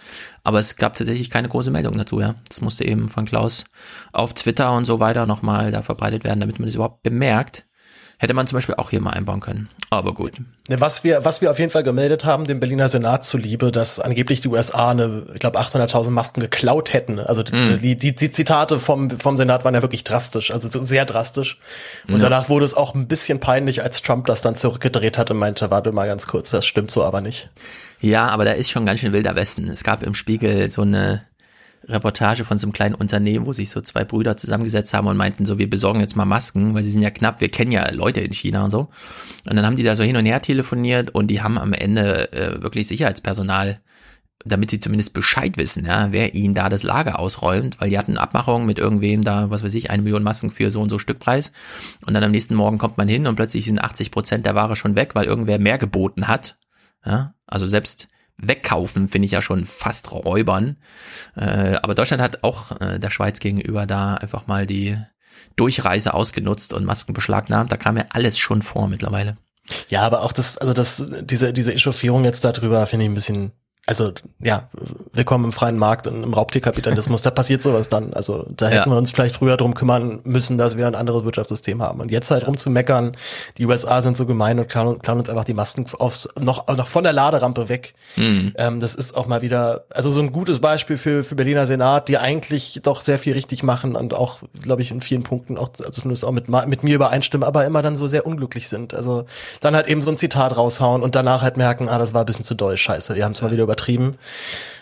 Aber 0.44 0.60
es 0.60 0.76
gab 0.76 0.96
tatsächlich 0.96 1.28
keine 1.28 1.50
große 1.50 1.70
Meldung 1.70 1.98
dazu, 1.98 2.20
ja. 2.20 2.36
Das 2.48 2.62
musste 2.62 2.86
eben 2.86 3.10
von 3.10 3.26
Klaus 3.26 3.64
auf 4.14 4.32
Twitter 4.32 4.72
und 4.72 4.86
so 4.86 4.98
weiter 4.98 5.26
nochmal 5.26 5.70
da 5.70 5.82
verbreitet 5.82 6.24
werden, 6.24 6.40
damit 6.40 6.58
man 6.58 6.68
das 6.68 6.76
überhaupt 6.76 7.02
bemerkt. 7.02 7.66
Hätte 8.22 8.34
man 8.34 8.46
zum 8.46 8.58
Beispiel 8.58 8.74
auch 8.74 8.90
hier 8.90 9.00
mal 9.00 9.12
einbauen 9.12 9.40
können. 9.40 9.70
Aber 9.88 10.12
gut. 10.12 10.34
Ne, 10.68 10.78
Was 10.78 11.04
wir, 11.04 11.24
was 11.24 11.40
wir 11.40 11.50
auf 11.50 11.58
jeden 11.58 11.70
Fall 11.70 11.82
gemeldet 11.82 12.26
haben, 12.26 12.44
dem 12.44 12.60
Berliner 12.60 12.90
Senat 12.90 13.24
zuliebe, 13.24 13.72
dass 13.72 13.98
angeblich 13.98 14.42
die 14.42 14.48
USA 14.48 14.90
eine, 14.90 15.22
ich 15.32 15.40
glaube, 15.40 15.58
800.000 15.58 16.10
Masken 16.10 16.40
geklaut 16.40 16.92
hätten. 16.92 17.18
Also 17.18 17.42
Mhm. 17.50 17.80
die, 17.80 17.96
die, 17.96 18.14
die 18.14 18.30
Zitate 18.30 18.78
vom, 18.78 19.08
vom 19.18 19.38
Senat 19.38 19.64
waren 19.64 19.72
ja 19.74 19.80
wirklich 19.80 20.04
drastisch, 20.04 20.50
also 20.50 20.68
so 20.68 20.82
sehr 20.84 21.06
drastisch. 21.06 21.58
Und 22.08 22.16
Ja. 22.16 22.28
danach 22.28 22.50
wurde 22.50 22.66
es 22.66 22.74
auch 22.74 22.94
ein 22.94 23.08
bisschen 23.08 23.40
peinlich, 23.40 23.82
als 23.82 24.02
Trump 24.02 24.26
das 24.26 24.42
dann 24.42 24.54
zurückgedreht 24.54 25.16
hat 25.16 25.30
und 25.30 25.38
meinte, 25.38 25.70
warte 25.70 25.90
mal 25.90 26.06
ganz 26.06 26.26
kurz, 26.26 26.50
das 26.50 26.66
stimmt 26.66 26.90
so 26.90 27.02
aber 27.02 27.22
nicht. 27.22 27.48
Ja, 28.00 28.28
aber 28.28 28.44
da 28.44 28.52
ist 28.52 28.70
schon 28.70 28.84
ganz 28.84 29.00
schön 29.00 29.14
wilder 29.14 29.34
Westen. 29.34 29.66
Es 29.68 29.82
gab 29.82 30.02
im 30.02 30.14
Spiegel 30.14 30.70
so 30.70 30.82
eine 30.82 31.22
Reportage 31.90 32.44
von 32.44 32.58
so 32.58 32.66
einem 32.66 32.72
kleinen 32.72 32.94
Unternehmen, 32.94 33.46
wo 33.46 33.52
sich 33.52 33.70
so 33.70 33.80
zwei 33.80 34.04
Brüder 34.04 34.36
zusammengesetzt 34.36 34.94
haben 34.94 35.06
und 35.06 35.16
meinten 35.16 35.46
so, 35.46 35.58
wir 35.58 35.68
besorgen 35.68 36.00
jetzt 36.00 36.16
mal 36.16 36.24
Masken, 36.24 36.74
weil 36.74 36.84
sie 36.84 36.90
sind 36.90 37.02
ja 37.02 37.10
knapp, 37.10 37.40
wir 37.40 37.48
kennen 37.48 37.72
ja 37.72 37.90
Leute 37.90 38.20
in 38.20 38.32
China 38.32 38.64
und 38.64 38.70
so. 38.70 38.88
Und 39.48 39.56
dann 39.56 39.66
haben 39.66 39.76
die 39.76 39.82
da 39.82 39.94
so 39.94 40.02
hin 40.02 40.16
und 40.16 40.26
her 40.26 40.42
telefoniert 40.42 41.10
und 41.10 41.28
die 41.28 41.42
haben 41.42 41.58
am 41.58 41.72
Ende 41.72 42.32
äh, 42.32 42.62
wirklich 42.62 42.88
Sicherheitspersonal, 42.88 43.78
damit 44.44 44.70
sie 44.70 44.80
zumindest 44.80 45.12
Bescheid 45.12 45.58
wissen, 45.58 45.84
ja, 45.84 46.12
wer 46.12 46.34
ihnen 46.34 46.54
da 46.54 46.68
das 46.68 46.82
Lager 46.82 47.18
ausräumt, 47.18 47.80
weil 47.80 47.90
die 47.90 47.98
hatten 47.98 48.16
Abmachungen 48.16 48.66
mit 48.66 48.78
irgendwem 48.78 49.22
da, 49.22 49.50
was 49.50 49.62
weiß 49.62 49.74
ich, 49.74 49.90
eine 49.90 50.02
Million 50.02 50.22
Masken 50.22 50.50
für 50.50 50.70
so 50.70 50.80
und 50.80 50.88
so 50.88 50.98
Stückpreis. 50.98 51.52
Und 52.06 52.14
dann 52.14 52.24
am 52.24 52.30
nächsten 52.30 52.54
Morgen 52.54 52.78
kommt 52.78 52.96
man 52.96 53.08
hin 53.08 53.26
und 53.26 53.36
plötzlich 53.36 53.66
sind 53.66 53.80
80 53.80 54.10
Prozent 54.10 54.46
der 54.46 54.54
Ware 54.54 54.76
schon 54.76 54.96
weg, 54.96 55.14
weil 55.14 55.26
irgendwer 55.26 55.58
mehr 55.58 55.76
geboten 55.76 56.26
hat. 56.26 56.56
Ja, 57.04 57.34
also 57.46 57.66
selbst 57.66 58.08
wegkaufen 58.42 59.08
finde 59.08 59.26
ich 59.26 59.32
ja 59.32 59.42
schon 59.42 59.64
fast 59.64 60.12
räubern. 60.12 60.76
Äh, 61.36 61.76
aber 61.82 61.94
Deutschland 61.94 62.22
hat 62.22 62.42
auch 62.42 62.80
äh, 62.80 62.98
der 62.98 63.10
Schweiz 63.10 63.40
gegenüber 63.40 63.86
da 63.86 64.14
einfach 64.14 64.46
mal 64.46 64.66
die 64.66 64.96
Durchreise 65.56 66.14
ausgenutzt 66.14 66.72
und 66.72 66.84
Masken 66.84 67.12
beschlagnahmt. 67.12 67.72
Da 67.72 67.76
kam 67.76 67.96
ja 67.96 68.04
alles 68.10 68.38
schon 68.38 68.62
vor 68.62 68.88
mittlerweile. 68.88 69.36
Ja, 69.88 70.02
aber 70.02 70.22
auch 70.22 70.32
das, 70.32 70.58
also 70.58 70.72
das, 70.72 71.10
diese, 71.22 71.52
diese 71.52 71.74
Echauffierung 71.74 72.24
jetzt 72.24 72.44
darüber 72.44 72.86
finde 72.86 73.04
ich 73.04 73.10
ein 73.10 73.14
bisschen, 73.14 73.52
also 73.86 74.12
ja, 74.38 74.68
willkommen 75.12 75.46
im 75.46 75.52
freien 75.52 75.76
Markt 75.78 76.06
und 76.06 76.22
im 76.22 76.32
Raubtierkapitalismus, 76.32 77.22
da 77.22 77.30
passiert 77.30 77.60
sowas 77.62 77.88
dann. 77.88 78.12
Also 78.12 78.46
da 78.56 78.68
hätten 78.68 78.88
Ja. 78.88 78.94
wir 78.94 78.98
uns 78.98 79.10
vielleicht 79.10 79.36
früher 79.36 79.56
drum 79.56 79.74
kümmern 79.74 80.20
müssen, 80.22 80.58
dass 80.58 80.76
wir 80.76 80.86
ein 80.86 80.94
anderes 80.94 81.24
Wirtschaftssystem 81.24 81.82
haben. 81.82 82.00
Und 82.00 82.10
jetzt 82.12 82.30
halt 82.30 82.46
rumzumeckern, 82.46 83.16
die 83.58 83.66
USA 83.66 84.00
sind 84.00 84.16
so 84.16 84.26
gemein 84.26 84.58
und 84.60 84.68
klauen, 84.68 85.00
klauen 85.00 85.18
uns 85.18 85.28
einfach 85.28 85.44
die 85.44 85.54
Masken 85.54 85.86
aufs, 85.98 86.28
noch, 86.38 86.68
noch 86.68 86.86
von 86.88 87.02
der 87.02 87.12
Laderampe 87.12 87.68
weg. 87.68 87.94
Mhm. 88.16 88.52
Ähm, 88.56 88.80
das 88.80 88.94
ist 88.94 89.16
auch 89.16 89.26
mal 89.26 89.42
wieder, 89.42 89.84
also 89.90 90.10
so 90.10 90.20
ein 90.20 90.30
gutes 90.30 90.60
Beispiel 90.60 90.96
für, 90.96 91.24
für 91.24 91.34
Berliner 91.34 91.66
Senat, 91.66 92.08
die 92.08 92.18
eigentlich 92.18 92.80
doch 92.84 93.00
sehr 93.00 93.18
viel 93.18 93.32
richtig 93.32 93.64
machen 93.64 93.96
und 93.96 94.14
auch, 94.14 94.38
glaube 94.62 94.82
ich, 94.82 94.92
in 94.92 95.00
vielen 95.00 95.24
Punkten 95.24 95.58
auch, 95.58 95.70
also 95.80 95.90
zumindest 95.90 96.24
auch 96.24 96.32
mit, 96.32 96.48
mit 96.48 96.84
mir 96.84 96.94
übereinstimmen, 96.94 97.46
aber 97.46 97.64
immer 97.64 97.82
dann 97.82 97.96
so 97.96 98.06
sehr 98.06 98.24
unglücklich 98.24 98.68
sind. 98.68 98.94
Also 98.94 99.24
dann 99.60 99.74
halt 99.74 99.88
eben 99.88 100.02
so 100.02 100.10
ein 100.10 100.16
Zitat 100.16 100.56
raushauen 100.56 101.02
und 101.02 101.16
danach 101.16 101.42
halt 101.42 101.56
merken, 101.56 101.88
ah, 101.88 101.98
das 101.98 102.14
war 102.14 102.22
ein 102.22 102.26
bisschen 102.26 102.44
zu 102.44 102.54
doll, 102.54 102.76
scheiße, 102.76 103.16
wir 103.16 103.24
haben 103.24 103.32
es 103.32 103.42
mal 103.42 103.50
wieder 103.50 103.64
übertrieben. 103.64 103.79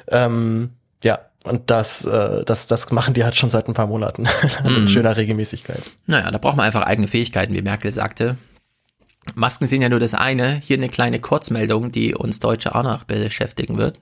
Ähm, 0.08 0.70
ja, 1.04 1.18
und 1.44 1.70
das, 1.70 2.04
äh, 2.04 2.44
das, 2.44 2.66
das 2.66 2.90
machen 2.90 3.14
die 3.14 3.24
halt 3.24 3.36
schon 3.36 3.50
seit 3.50 3.68
ein 3.68 3.74
paar 3.74 3.86
Monaten 3.86 4.26
in 4.64 4.82
Mhm. 4.82 4.88
schöner 4.88 5.16
Regelmäßigkeit. 5.16 5.82
Naja, 6.06 6.30
da 6.30 6.38
braucht 6.38 6.56
man 6.56 6.66
einfach 6.66 6.82
eigene 6.82 7.08
Fähigkeiten, 7.08 7.54
wie 7.54 7.62
Merkel 7.62 7.90
sagte. 7.90 8.36
Masken 9.34 9.66
sind 9.66 9.82
ja 9.82 9.88
nur 9.88 10.00
das 10.00 10.14
eine. 10.14 10.56
Hier 10.56 10.78
eine 10.78 10.88
kleine 10.88 11.20
Kurzmeldung, 11.20 11.90
die 11.92 12.14
uns 12.14 12.40
Deutsche 12.40 12.74
auch 12.74 12.82
noch 12.82 13.04
beschäftigen 13.04 13.76
wird. 13.78 14.00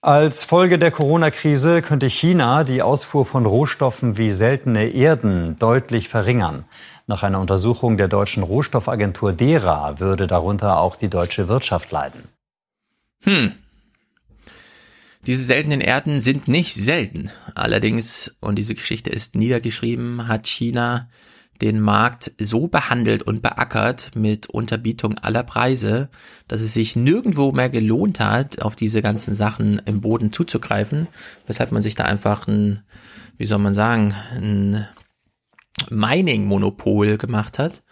Als 0.00 0.44
Folge 0.44 0.78
der 0.78 0.92
Corona-Krise 0.92 1.82
könnte 1.82 2.08
China 2.08 2.62
die 2.62 2.82
Ausfuhr 2.82 3.26
von 3.26 3.46
Rohstoffen 3.46 4.16
wie 4.16 4.30
seltene 4.30 4.88
Erden 4.90 5.58
deutlich 5.58 6.08
verringern. 6.08 6.64
Nach 7.08 7.22
einer 7.24 7.40
Untersuchung 7.40 7.96
der 7.96 8.06
deutschen 8.06 8.42
Rohstoffagentur 8.44 9.32
DERA 9.32 9.98
würde 9.98 10.26
darunter 10.28 10.78
auch 10.78 10.94
die 10.94 11.08
deutsche 11.08 11.48
Wirtschaft 11.48 11.90
leiden. 11.90 12.22
Hm. 13.24 13.54
Diese 15.28 15.44
seltenen 15.44 15.82
Erden 15.82 16.22
sind 16.22 16.48
nicht 16.48 16.74
selten. 16.74 17.30
Allerdings, 17.54 18.34
und 18.40 18.56
diese 18.56 18.74
Geschichte 18.74 19.10
ist 19.10 19.34
niedergeschrieben, 19.34 20.26
hat 20.26 20.48
China 20.48 21.10
den 21.60 21.80
Markt 21.80 22.32
so 22.38 22.66
behandelt 22.66 23.24
und 23.24 23.42
beackert 23.42 24.12
mit 24.16 24.46
Unterbietung 24.46 25.18
aller 25.18 25.42
Preise, 25.42 26.08
dass 26.46 26.62
es 26.62 26.72
sich 26.72 26.96
nirgendwo 26.96 27.52
mehr 27.52 27.68
gelohnt 27.68 28.20
hat, 28.20 28.62
auf 28.62 28.74
diese 28.74 29.02
ganzen 29.02 29.34
Sachen 29.34 29.82
im 29.84 30.00
Boden 30.00 30.32
zuzugreifen, 30.32 31.08
weshalb 31.46 31.72
man 31.72 31.82
sich 31.82 31.94
da 31.94 32.04
einfach 32.04 32.48
ein, 32.48 32.82
wie 33.36 33.44
soll 33.44 33.58
man 33.58 33.74
sagen, 33.74 34.14
ein 34.34 34.88
Mining-Monopol 35.90 37.18
gemacht 37.18 37.58
hat. 37.58 37.82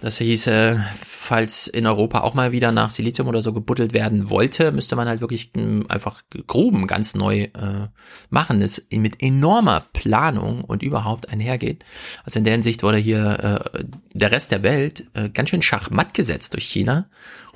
Das 0.00 0.16
hieße, 0.16 0.82
falls 0.98 1.66
in 1.66 1.86
Europa 1.86 2.20
auch 2.20 2.32
mal 2.32 2.52
wieder 2.52 2.72
nach 2.72 2.88
Silizium 2.88 3.28
oder 3.28 3.42
so 3.42 3.52
gebuddelt 3.52 3.92
werden 3.92 4.30
wollte, 4.30 4.72
müsste 4.72 4.96
man 4.96 5.06
halt 5.06 5.20
wirklich 5.20 5.50
ähm, 5.54 5.84
einfach 5.90 6.22
Gruben 6.46 6.86
ganz 6.86 7.14
neu 7.14 7.42
äh, 7.42 7.88
machen, 8.30 8.60
das 8.60 8.82
mit 8.90 9.22
enormer 9.22 9.84
Planung 9.92 10.64
und 10.64 10.82
überhaupt 10.82 11.28
einhergeht. 11.28 11.84
Also 12.24 12.38
in 12.38 12.44
der 12.44 12.54
Hinsicht 12.54 12.82
wurde 12.82 12.96
hier 12.96 13.62
äh, 13.74 13.84
der 14.14 14.32
Rest 14.32 14.52
der 14.52 14.62
Welt 14.62 15.04
äh, 15.12 15.28
ganz 15.28 15.50
schön 15.50 15.60
schachmatt 15.60 16.14
gesetzt 16.14 16.54
durch 16.54 16.64
China. 16.64 17.06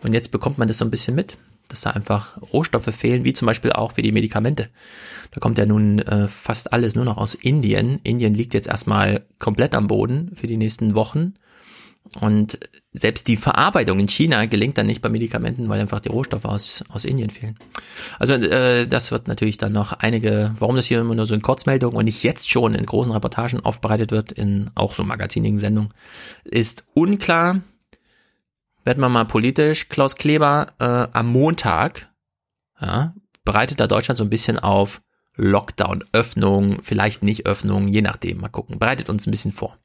Und 0.02 0.12
jetzt 0.12 0.30
bekommt 0.30 0.58
man 0.58 0.68
das 0.68 0.76
so 0.76 0.84
ein 0.84 0.90
bisschen 0.90 1.14
mit, 1.14 1.38
dass 1.68 1.80
da 1.80 1.90
einfach 1.90 2.36
Rohstoffe 2.52 2.94
fehlen, 2.94 3.24
wie 3.24 3.32
zum 3.32 3.46
Beispiel 3.46 3.72
auch 3.72 3.92
für 3.92 4.02
die 4.02 4.12
Medikamente. 4.12 4.68
Da 5.30 5.40
kommt 5.40 5.56
ja 5.56 5.64
nun 5.64 6.00
äh, 6.00 6.28
fast 6.28 6.74
alles 6.74 6.94
nur 6.94 7.06
noch 7.06 7.16
aus 7.16 7.34
Indien. 7.34 8.00
Indien 8.02 8.34
liegt 8.34 8.52
jetzt 8.52 8.68
erstmal 8.68 9.24
komplett 9.38 9.74
am 9.74 9.86
Boden 9.86 10.32
für 10.34 10.46
die 10.46 10.58
nächsten 10.58 10.94
Wochen. 10.94 11.34
Und 12.20 12.58
selbst 12.92 13.26
die 13.26 13.36
Verarbeitung 13.36 13.98
in 13.98 14.08
China 14.08 14.44
gelingt 14.46 14.78
dann 14.78 14.86
nicht 14.86 15.02
bei 15.02 15.08
Medikamenten, 15.08 15.68
weil 15.68 15.80
einfach 15.80 16.00
die 16.00 16.10
Rohstoffe 16.10 16.44
aus, 16.44 16.84
aus 16.88 17.04
Indien 17.04 17.30
fehlen. 17.30 17.58
Also 18.18 18.34
äh, 18.34 18.86
das 18.86 19.10
wird 19.10 19.26
natürlich 19.26 19.56
dann 19.56 19.72
noch 19.72 19.92
einige, 19.92 20.54
warum 20.58 20.76
das 20.76 20.86
hier 20.86 21.00
immer 21.00 21.14
nur 21.14 21.26
so 21.26 21.34
in 21.34 21.42
Kurzmeldungen 21.42 21.96
und 21.96 22.04
nicht 22.04 22.22
jetzt 22.22 22.48
schon 22.50 22.74
in 22.74 22.86
großen 22.86 23.12
Reportagen 23.12 23.60
aufbereitet 23.60 24.12
wird, 24.12 24.32
in 24.32 24.70
auch 24.74 24.94
so 24.94 25.02
magazinigen 25.02 25.58
Sendungen, 25.58 25.92
ist 26.44 26.86
unklar. 26.94 27.60
Werden 28.84 29.00
wir 29.00 29.08
mal 29.08 29.24
politisch. 29.24 29.88
Klaus 29.88 30.14
Kleber 30.14 30.68
äh, 30.78 31.08
am 31.12 31.26
Montag 31.26 32.10
ja, 32.80 33.14
bereitet 33.44 33.80
da 33.80 33.86
Deutschland 33.86 34.18
so 34.18 34.24
ein 34.24 34.30
bisschen 34.30 34.58
auf 34.58 35.00
Lockdown, 35.36 36.04
Öffnung, 36.12 36.80
vielleicht 36.82 37.24
nicht 37.24 37.46
Öffnung, 37.46 37.88
je 37.88 38.02
nachdem. 38.02 38.38
Mal 38.38 38.48
gucken. 38.48 38.78
Bereitet 38.78 39.08
uns 39.08 39.26
ein 39.26 39.32
bisschen 39.32 39.52
vor. 39.52 39.78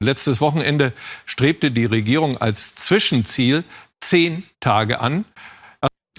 Letztes 0.00 0.40
Wochenende 0.40 0.92
strebte 1.26 1.70
die 1.70 1.84
Regierung 1.84 2.38
als 2.38 2.74
Zwischenziel 2.76 3.64
zehn 4.00 4.44
Tage 4.60 5.00
an. 5.00 5.24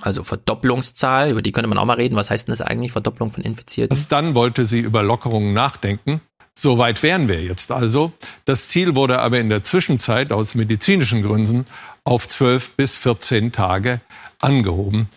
Also 0.02 0.24
Verdopplungszahl, 0.24 1.32
über 1.32 1.42
die 1.42 1.52
könnte 1.52 1.68
man 1.68 1.78
auch 1.78 1.86
mal 1.86 1.96
reden. 1.96 2.16
Was 2.16 2.30
heißt 2.30 2.48
denn 2.48 2.52
das 2.52 2.62
eigentlich, 2.62 2.92
Verdopplung 2.92 3.32
von 3.32 3.44
Infizierten? 3.44 3.96
Erst 3.96 4.12
dann 4.12 4.36
wollte 4.36 4.66
sie 4.66 4.80
über 4.80 5.04
Lockerungen 5.04 5.54
nachdenken. 5.54 6.22
So 6.56 6.78
weit 6.78 7.04
wären 7.04 7.30
wir 7.30 7.42
jetzt 7.42 7.72
also. 7.72 8.12
Das 8.44 8.68
Ziel 8.68 8.96
wurde 8.96 9.20
aber 9.20 9.40
in 9.40 9.48
der 9.48 9.64
Zwischenzeit 9.64 10.32
aus 10.32 10.56
medizinischen 10.56 11.22
Gründen 11.22 11.66
auf 12.04 12.28
zwölf 12.28 12.72
bis 12.72 12.98
14 12.98 13.54
Tage 13.54 14.02
angehoben. 14.40 15.10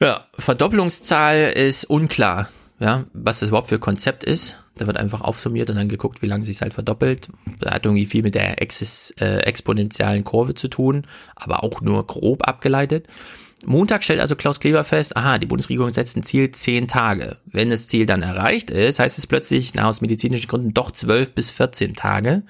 Ja, 0.00 0.26
Verdopplungszahl 0.38 1.52
ist 1.54 1.84
unklar, 1.84 2.48
ja, 2.78 3.04
was 3.12 3.40
das 3.40 3.50
überhaupt 3.50 3.68
für 3.68 3.78
Konzept 3.78 4.24
ist. 4.24 4.62
Da 4.80 4.86
wird 4.86 4.96
einfach 4.96 5.20
aufsummiert 5.20 5.68
und 5.68 5.76
dann 5.76 5.90
geguckt, 5.90 6.22
wie 6.22 6.26
lange 6.26 6.42
sich 6.42 6.62
halt 6.62 6.72
verdoppelt. 6.72 7.28
Da 7.58 7.72
hat 7.72 7.84
irgendwie 7.84 8.06
viel 8.06 8.22
mit 8.22 8.34
der 8.34 8.62
Exis, 8.62 9.12
äh, 9.20 9.40
exponentiellen 9.40 10.24
Kurve 10.24 10.54
zu 10.54 10.68
tun, 10.68 11.06
aber 11.36 11.62
auch 11.62 11.82
nur 11.82 12.06
grob 12.06 12.48
abgeleitet. 12.48 13.06
Montag 13.66 14.02
stellt 14.02 14.20
also 14.20 14.36
Klaus 14.36 14.58
Kleber 14.58 14.82
fest, 14.84 15.18
aha, 15.18 15.36
die 15.36 15.46
Bundesregierung 15.46 15.90
setzt 15.90 16.16
ein 16.16 16.22
Ziel 16.22 16.50
zehn 16.50 16.88
Tage. 16.88 17.36
Wenn 17.44 17.68
das 17.68 17.88
Ziel 17.88 18.06
dann 18.06 18.22
erreicht 18.22 18.70
ist, 18.70 19.00
heißt 19.00 19.18
es 19.18 19.26
plötzlich, 19.26 19.74
na, 19.74 19.86
aus 19.86 20.00
medizinischen 20.00 20.48
Gründen 20.48 20.72
doch 20.72 20.92
zwölf 20.92 21.32
bis 21.32 21.50
14 21.50 21.94
Tage. 21.94 22.42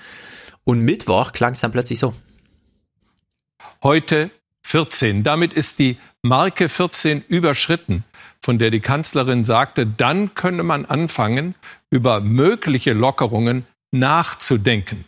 Und 0.62 0.82
Mittwoch 0.82 1.32
klang 1.32 1.54
es 1.54 1.60
dann 1.60 1.72
plötzlich 1.72 1.98
so. 1.98 2.14
Heute 3.82 4.30
14. 4.62 5.24
Damit 5.24 5.52
ist 5.52 5.80
die 5.80 5.96
Marke 6.22 6.68
14 6.68 7.24
überschritten, 7.26 8.04
von 8.40 8.58
der 8.58 8.70
die 8.70 8.80
Kanzlerin 8.80 9.44
sagte, 9.44 9.86
dann 9.86 10.34
könne 10.34 10.62
man 10.62 10.84
anfangen, 10.86 11.54
über 11.90 12.20
mögliche 12.20 12.92
Lockerungen 12.92 13.66
nachzudenken. 13.90 15.04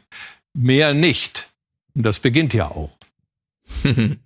Mehr 0.55 0.95
nicht. 0.95 1.49
Und 1.95 2.05
das 2.05 2.18
beginnt 2.18 2.55
ja 2.55 2.68
auch. 2.68 2.90
ist 3.85 3.88
ein 3.88 4.18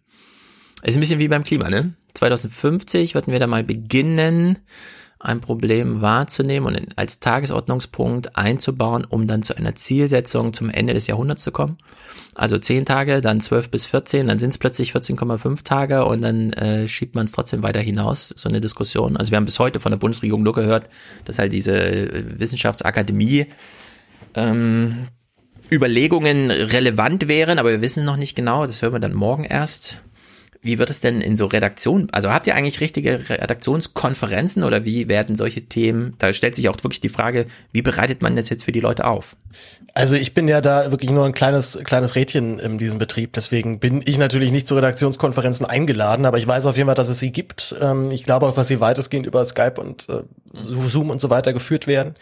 bisschen 1.00 1.18
wie 1.18 1.28
beim 1.28 1.44
Klima, 1.44 1.70
ne? 1.70 1.94
2050 2.14 3.14
würden 3.14 3.32
wir 3.32 3.38
da 3.38 3.46
mal 3.46 3.64
beginnen, 3.64 4.58
ein 5.26 5.40
Problem 5.40 6.00
wahrzunehmen 6.00 6.66
und 6.66 6.96
als 6.96 7.20
Tagesordnungspunkt 7.20 8.36
einzubauen, 8.36 9.04
um 9.04 9.26
dann 9.26 9.42
zu 9.42 9.56
einer 9.56 9.74
Zielsetzung 9.74 10.52
zum 10.52 10.70
Ende 10.70 10.94
des 10.94 11.06
Jahrhunderts 11.06 11.42
zu 11.42 11.52
kommen. 11.52 11.78
Also 12.34 12.58
10 12.58 12.84
Tage, 12.84 13.20
dann 13.20 13.40
12 13.40 13.70
bis 13.70 13.86
14, 13.86 14.28
dann 14.28 14.38
sind 14.38 14.50
es 14.50 14.58
plötzlich 14.58 14.92
14,5 14.92 15.64
Tage 15.64 16.04
und 16.04 16.22
dann 16.22 16.52
äh, 16.52 16.86
schiebt 16.86 17.14
man 17.14 17.26
es 17.26 17.32
trotzdem 17.32 17.62
weiter 17.62 17.80
hinaus, 17.80 18.28
so 18.36 18.48
eine 18.48 18.60
Diskussion. 18.60 19.16
Also 19.16 19.30
wir 19.32 19.36
haben 19.36 19.46
bis 19.46 19.58
heute 19.58 19.80
von 19.80 19.90
der 19.90 19.98
Bundesregierung 19.98 20.42
nur 20.42 20.52
gehört, 20.52 20.88
dass 21.24 21.38
halt 21.38 21.52
diese 21.52 21.72
äh, 21.76 22.38
Wissenschaftsakademie 22.38 23.46
ähm, 24.34 25.06
Überlegungen 25.70 26.50
relevant 26.50 27.26
wären, 27.26 27.58
aber 27.58 27.70
wir 27.70 27.80
wissen 27.80 28.04
noch 28.04 28.16
nicht 28.16 28.36
genau, 28.36 28.66
das 28.66 28.82
hören 28.82 28.92
wir 28.92 29.00
dann 29.00 29.14
morgen 29.14 29.44
erst. 29.44 30.02
Wie 30.66 30.78
wird 30.78 30.90
es 30.90 31.00
denn 31.00 31.20
in 31.20 31.36
so 31.36 31.46
Redaktionen, 31.46 32.08
also 32.10 32.30
habt 32.30 32.46
ihr 32.48 32.56
eigentlich 32.56 32.80
richtige 32.80 33.30
Redaktionskonferenzen 33.30 34.64
oder 34.64 34.84
wie 34.84 35.08
werden 35.08 35.36
solche 35.36 35.62
Themen, 35.62 36.14
da 36.18 36.32
stellt 36.32 36.56
sich 36.56 36.68
auch 36.68 36.76
wirklich 36.82 37.00
die 37.00 37.08
Frage, 37.08 37.46
wie 37.72 37.82
bereitet 37.82 38.20
man 38.20 38.34
das 38.34 38.48
jetzt 38.48 38.64
für 38.64 38.72
die 38.72 38.80
Leute 38.80 39.04
auf? 39.04 39.36
Also 39.94 40.16
ich 40.16 40.34
bin 40.34 40.48
ja 40.48 40.60
da 40.60 40.90
wirklich 40.90 41.10
nur 41.10 41.24
ein 41.24 41.32
kleines, 41.32 41.78
kleines 41.84 42.16
Rädchen 42.16 42.58
in 42.58 42.78
diesem 42.78 42.98
Betrieb, 42.98 43.32
deswegen 43.32 43.78
bin 43.78 44.02
ich 44.04 44.18
natürlich 44.18 44.50
nicht 44.50 44.66
zu 44.66 44.74
Redaktionskonferenzen 44.74 45.64
eingeladen, 45.64 46.26
aber 46.26 46.38
ich 46.38 46.46
weiß 46.46 46.66
auf 46.66 46.76
jeden 46.76 46.86
Fall, 46.86 46.96
dass 46.96 47.08
es 47.08 47.20
sie 47.20 47.30
gibt. 47.30 47.74
Ähm, 47.80 48.10
ich 48.10 48.24
glaube 48.24 48.46
auch, 48.46 48.54
dass 48.54 48.68
sie 48.68 48.80
weitestgehend 48.80 49.26
über 49.26 49.46
Skype 49.46 49.80
und 49.80 50.08
äh, 50.08 50.22
Zoom 50.58 51.10
und 51.10 51.20
so 51.20 51.30
weiter 51.30 51.52
geführt 51.52 51.86
werden. 51.86 52.14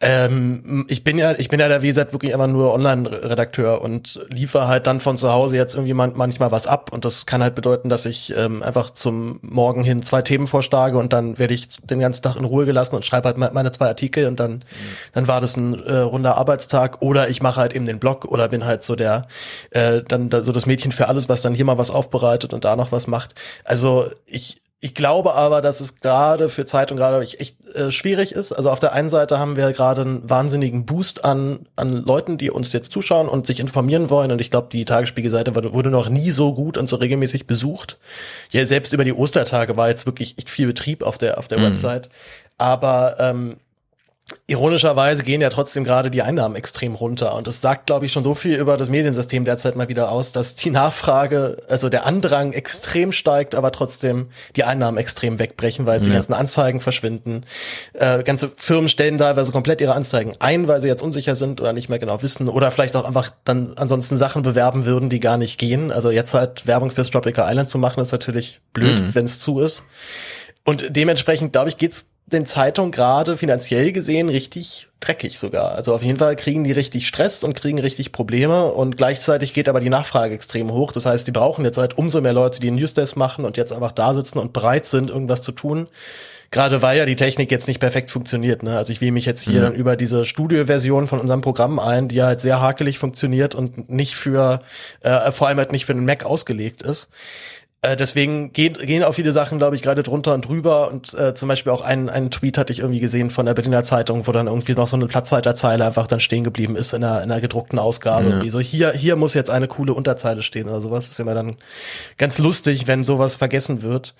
Ähm, 0.00 0.84
ich 0.88 1.02
bin 1.02 1.16
ja, 1.16 1.32
ich 1.38 1.48
bin 1.48 1.60
ja 1.60 1.68
da, 1.68 1.80
wie 1.80 1.86
gesagt, 1.86 2.12
wirklich 2.12 2.32
immer 2.32 2.46
nur 2.46 2.74
Online-Redakteur 2.74 3.80
und 3.80 4.20
liefere 4.28 4.68
halt 4.68 4.86
dann 4.86 5.00
von 5.00 5.16
zu 5.16 5.32
Hause 5.32 5.56
jetzt 5.56 5.74
irgendwie 5.74 5.94
man, 5.94 6.12
manchmal 6.14 6.50
was 6.50 6.66
ab. 6.66 6.92
Und 6.92 7.04
das 7.04 7.24
kann 7.24 7.42
halt 7.42 7.54
bedeuten, 7.54 7.88
dass 7.88 8.04
ich 8.04 8.34
ähm, 8.36 8.62
einfach 8.62 8.90
zum 8.90 9.38
Morgen 9.42 9.82
hin 9.82 10.02
zwei 10.02 10.20
Themen 10.20 10.46
vorschlage 10.46 10.98
und 10.98 11.12
dann 11.12 11.38
werde 11.38 11.54
ich 11.54 11.68
den 11.82 12.00
ganzen 12.00 12.22
Tag 12.22 12.36
in 12.36 12.44
Ruhe 12.44 12.66
gelassen 12.66 12.96
und 12.96 13.04
schreibe 13.06 13.28
halt 13.28 13.54
meine 13.54 13.72
zwei 13.72 13.86
Artikel 13.86 14.26
und 14.26 14.38
dann, 14.40 14.52
mhm. 14.52 14.62
dann 15.14 15.28
war 15.28 15.40
das 15.40 15.56
ein 15.56 15.82
äh, 15.84 15.96
runder 15.98 16.36
Arbeitstag. 16.36 17.00
Oder 17.00 17.30
ich 17.30 17.40
mache 17.40 17.60
halt 17.60 17.72
eben 17.72 17.86
den 17.86 17.98
Blog 17.98 18.26
oder 18.26 18.48
bin 18.48 18.66
halt 18.66 18.82
so 18.82 18.96
der, 18.96 19.26
äh, 19.70 20.02
dann 20.06 20.28
da, 20.28 20.42
so 20.42 20.52
das 20.52 20.66
Mädchen 20.66 20.92
für 20.92 21.08
alles, 21.08 21.28
was 21.28 21.40
dann 21.40 21.54
hier 21.54 21.64
mal 21.64 21.78
was 21.78 21.90
aufbereitet 21.90 22.52
und 22.52 22.64
da 22.64 22.76
noch 22.76 22.92
was 22.92 23.06
macht. 23.06 23.34
Also 23.64 24.10
ich, 24.26 24.60
ich 24.84 24.94
glaube 24.94 25.32
aber, 25.32 25.62
dass 25.62 25.80
es 25.80 25.96
gerade 25.96 26.50
für 26.50 26.66
Zeitung 26.66 26.98
gerade 26.98 27.26
echt 27.38 27.56
äh, 27.74 27.90
schwierig 27.90 28.32
ist. 28.32 28.52
Also 28.52 28.70
auf 28.70 28.80
der 28.80 28.92
einen 28.92 29.08
Seite 29.08 29.38
haben 29.38 29.56
wir 29.56 29.72
gerade 29.72 30.02
einen 30.02 30.28
wahnsinnigen 30.28 30.84
Boost 30.84 31.24
an, 31.24 31.60
an 31.74 32.04
Leuten, 32.04 32.36
die 32.36 32.50
uns 32.50 32.70
jetzt 32.74 32.92
zuschauen 32.92 33.26
und 33.26 33.46
sich 33.46 33.60
informieren 33.60 34.10
wollen. 34.10 34.30
Und 34.30 34.42
ich 34.42 34.50
glaube, 34.50 34.68
die 34.70 34.84
Tagesspiegelseite 34.84 35.54
wurde 35.54 35.88
noch 35.88 36.10
nie 36.10 36.30
so 36.30 36.52
gut 36.52 36.76
und 36.76 36.90
so 36.90 36.96
regelmäßig 36.96 37.46
besucht. 37.46 37.98
Ja, 38.50 38.66
selbst 38.66 38.92
über 38.92 39.04
die 39.04 39.14
Ostertage 39.14 39.78
war 39.78 39.88
jetzt 39.88 40.04
wirklich 40.04 40.36
echt 40.36 40.50
viel 40.50 40.66
Betrieb 40.66 41.02
auf 41.02 41.16
der, 41.16 41.38
auf 41.38 41.48
der 41.48 41.60
mhm. 41.60 41.62
Website. 41.62 42.10
Aber 42.58 43.16
ähm, 43.18 43.56
Ironischerweise 44.46 45.22
gehen 45.22 45.42
ja 45.42 45.50
trotzdem 45.50 45.84
gerade 45.84 46.10
die 46.10 46.22
Einnahmen 46.22 46.56
extrem 46.56 46.94
runter. 46.94 47.34
Und 47.34 47.46
das 47.46 47.60
sagt, 47.60 47.86
glaube 47.86 48.06
ich, 48.06 48.12
schon 48.12 48.24
so 48.24 48.32
viel 48.32 48.56
über 48.56 48.78
das 48.78 48.88
Mediensystem 48.88 49.44
derzeit 49.44 49.76
mal 49.76 49.88
wieder 49.88 50.10
aus, 50.10 50.32
dass 50.32 50.54
die 50.54 50.70
Nachfrage, 50.70 51.58
also 51.68 51.90
der 51.90 52.06
Andrang 52.06 52.52
extrem 52.52 53.12
steigt, 53.12 53.54
aber 53.54 53.70
trotzdem 53.70 54.30
die 54.56 54.64
Einnahmen 54.64 54.96
extrem 54.96 55.38
wegbrechen, 55.38 55.84
weil 55.84 56.00
ja. 56.00 56.06
die 56.06 56.12
ganzen 56.12 56.32
Anzeigen 56.32 56.80
verschwinden. 56.80 57.44
Äh, 57.92 58.22
ganze 58.22 58.50
Firmen 58.56 58.88
stellen 58.88 59.18
teilweise 59.18 59.52
komplett 59.52 59.82
ihre 59.82 59.94
Anzeigen 59.94 60.34
ein, 60.38 60.68
weil 60.68 60.80
sie 60.80 60.88
jetzt 60.88 61.02
unsicher 61.02 61.36
sind 61.36 61.60
oder 61.60 61.74
nicht 61.74 61.90
mehr 61.90 61.98
genau 61.98 62.22
wissen 62.22 62.48
oder 62.48 62.70
vielleicht 62.70 62.96
auch 62.96 63.04
einfach 63.04 63.30
dann 63.44 63.74
ansonsten 63.76 64.16
Sachen 64.16 64.40
bewerben 64.40 64.86
würden, 64.86 65.10
die 65.10 65.20
gar 65.20 65.36
nicht 65.36 65.58
gehen. 65.58 65.92
Also 65.92 66.10
jetzt 66.10 66.32
halt 66.32 66.66
Werbung 66.66 66.90
fürs 66.90 67.10
Tropical 67.10 67.46
Island 67.46 67.68
zu 67.68 67.76
machen, 67.76 68.00
ist 68.00 68.12
natürlich 68.12 68.62
blöd, 68.72 69.00
mhm. 69.00 69.14
wenn 69.14 69.26
es 69.26 69.38
zu 69.38 69.60
ist. 69.60 69.82
Und 70.64 70.96
dementsprechend, 70.96 71.52
glaube 71.52 71.68
ich, 71.68 71.76
geht's 71.76 72.06
den 72.26 72.46
Zeitungen 72.46 72.90
gerade 72.90 73.36
finanziell 73.36 73.92
gesehen 73.92 74.28
richtig 74.28 74.88
dreckig 75.00 75.38
sogar. 75.38 75.72
Also 75.72 75.94
auf 75.94 76.02
jeden 76.02 76.18
Fall 76.18 76.36
kriegen 76.36 76.64
die 76.64 76.72
richtig 76.72 77.06
Stress 77.06 77.44
und 77.44 77.54
kriegen 77.54 77.78
richtig 77.78 78.12
Probleme 78.12 78.66
und 78.66 78.96
gleichzeitig 78.96 79.52
geht 79.52 79.68
aber 79.68 79.80
die 79.80 79.90
Nachfrage 79.90 80.34
extrem 80.34 80.72
hoch. 80.72 80.92
Das 80.92 81.04
heißt, 81.04 81.26
die 81.26 81.32
brauchen 81.32 81.64
jetzt 81.64 81.76
halt 81.76 81.98
umso 81.98 82.20
mehr 82.20 82.32
Leute, 82.32 82.60
die 82.60 82.68
einen 82.68 82.76
Newsdesk 82.76 83.16
machen 83.16 83.44
und 83.44 83.56
jetzt 83.56 83.72
einfach 83.72 83.92
da 83.92 84.14
sitzen 84.14 84.38
und 84.38 84.52
bereit 84.52 84.86
sind, 84.86 85.10
irgendwas 85.10 85.42
zu 85.42 85.52
tun. 85.52 85.88
Gerade 86.50 86.82
weil 86.82 86.96
ja 86.96 87.04
die 87.04 87.16
Technik 87.16 87.50
jetzt 87.50 87.66
nicht 87.66 87.80
perfekt 87.80 88.12
funktioniert. 88.12 88.62
Ne? 88.62 88.76
Also 88.76 88.92
ich 88.92 89.00
wähle 89.00 89.10
mich 89.12 89.26
jetzt 89.26 89.42
hier 89.42 89.58
mhm. 89.58 89.64
dann 89.64 89.74
über 89.74 89.96
diese 89.96 90.24
Studio-Version 90.24 91.08
von 91.08 91.18
unserem 91.18 91.40
Programm 91.40 91.78
ein, 91.80 92.06
die 92.08 92.22
halt 92.22 92.40
sehr 92.40 92.60
hakelig 92.60 92.98
funktioniert 92.98 93.54
und 93.54 93.90
nicht 93.90 94.14
für, 94.14 94.62
äh, 95.00 95.32
vor 95.32 95.48
allem 95.48 95.58
halt 95.58 95.72
nicht 95.72 95.84
für 95.84 95.92
einen 95.92 96.06
Mac 96.06 96.24
ausgelegt 96.24 96.82
ist. 96.82 97.08
Äh, 97.84 97.96
deswegen 97.96 98.52
gehen, 98.54 98.72
gehen 98.74 99.02
auch 99.02 99.12
viele 99.12 99.32
Sachen, 99.32 99.58
glaube 99.58 99.76
ich, 99.76 99.82
gerade 99.82 100.02
drunter 100.02 100.32
und 100.32 100.48
drüber. 100.48 100.90
Und 100.90 101.12
äh, 101.12 101.34
zum 101.34 101.48
Beispiel 101.48 101.70
auch 101.70 101.82
einen, 101.82 102.08
einen 102.08 102.30
Tweet 102.30 102.56
hatte 102.56 102.72
ich 102.72 102.78
irgendwie 102.78 103.00
gesehen 103.00 103.28
von 103.30 103.44
der 103.44 103.52
Berliner 103.52 103.84
Zeitung, 103.84 104.26
wo 104.26 104.32
dann 104.32 104.46
irgendwie 104.46 104.72
noch 104.72 104.88
so 104.88 104.96
eine 104.96 105.06
Platzhalterzeile 105.06 105.84
einfach 105.84 106.06
dann 106.06 106.20
stehen 106.20 106.44
geblieben 106.44 106.76
ist 106.76 106.94
in 106.94 107.04
einer, 107.04 107.22
in 107.22 107.30
einer 107.30 107.42
gedruckten 107.42 107.78
Ausgabe. 107.78 108.30
Ja. 108.30 108.42
Wie 108.42 108.48
so, 108.48 108.58
hier, 108.58 108.92
hier 108.92 109.16
muss 109.16 109.34
jetzt 109.34 109.50
eine 109.50 109.68
coole 109.68 109.92
Unterzeile 109.92 110.42
stehen 110.42 110.66
oder 110.66 110.80
sowas. 110.80 111.10
Ist 111.10 111.20
immer 111.20 111.34
dann 111.34 111.56
ganz 112.16 112.38
lustig, 112.38 112.86
wenn 112.86 113.04
sowas 113.04 113.36
vergessen 113.36 113.82
wird. 113.82 114.14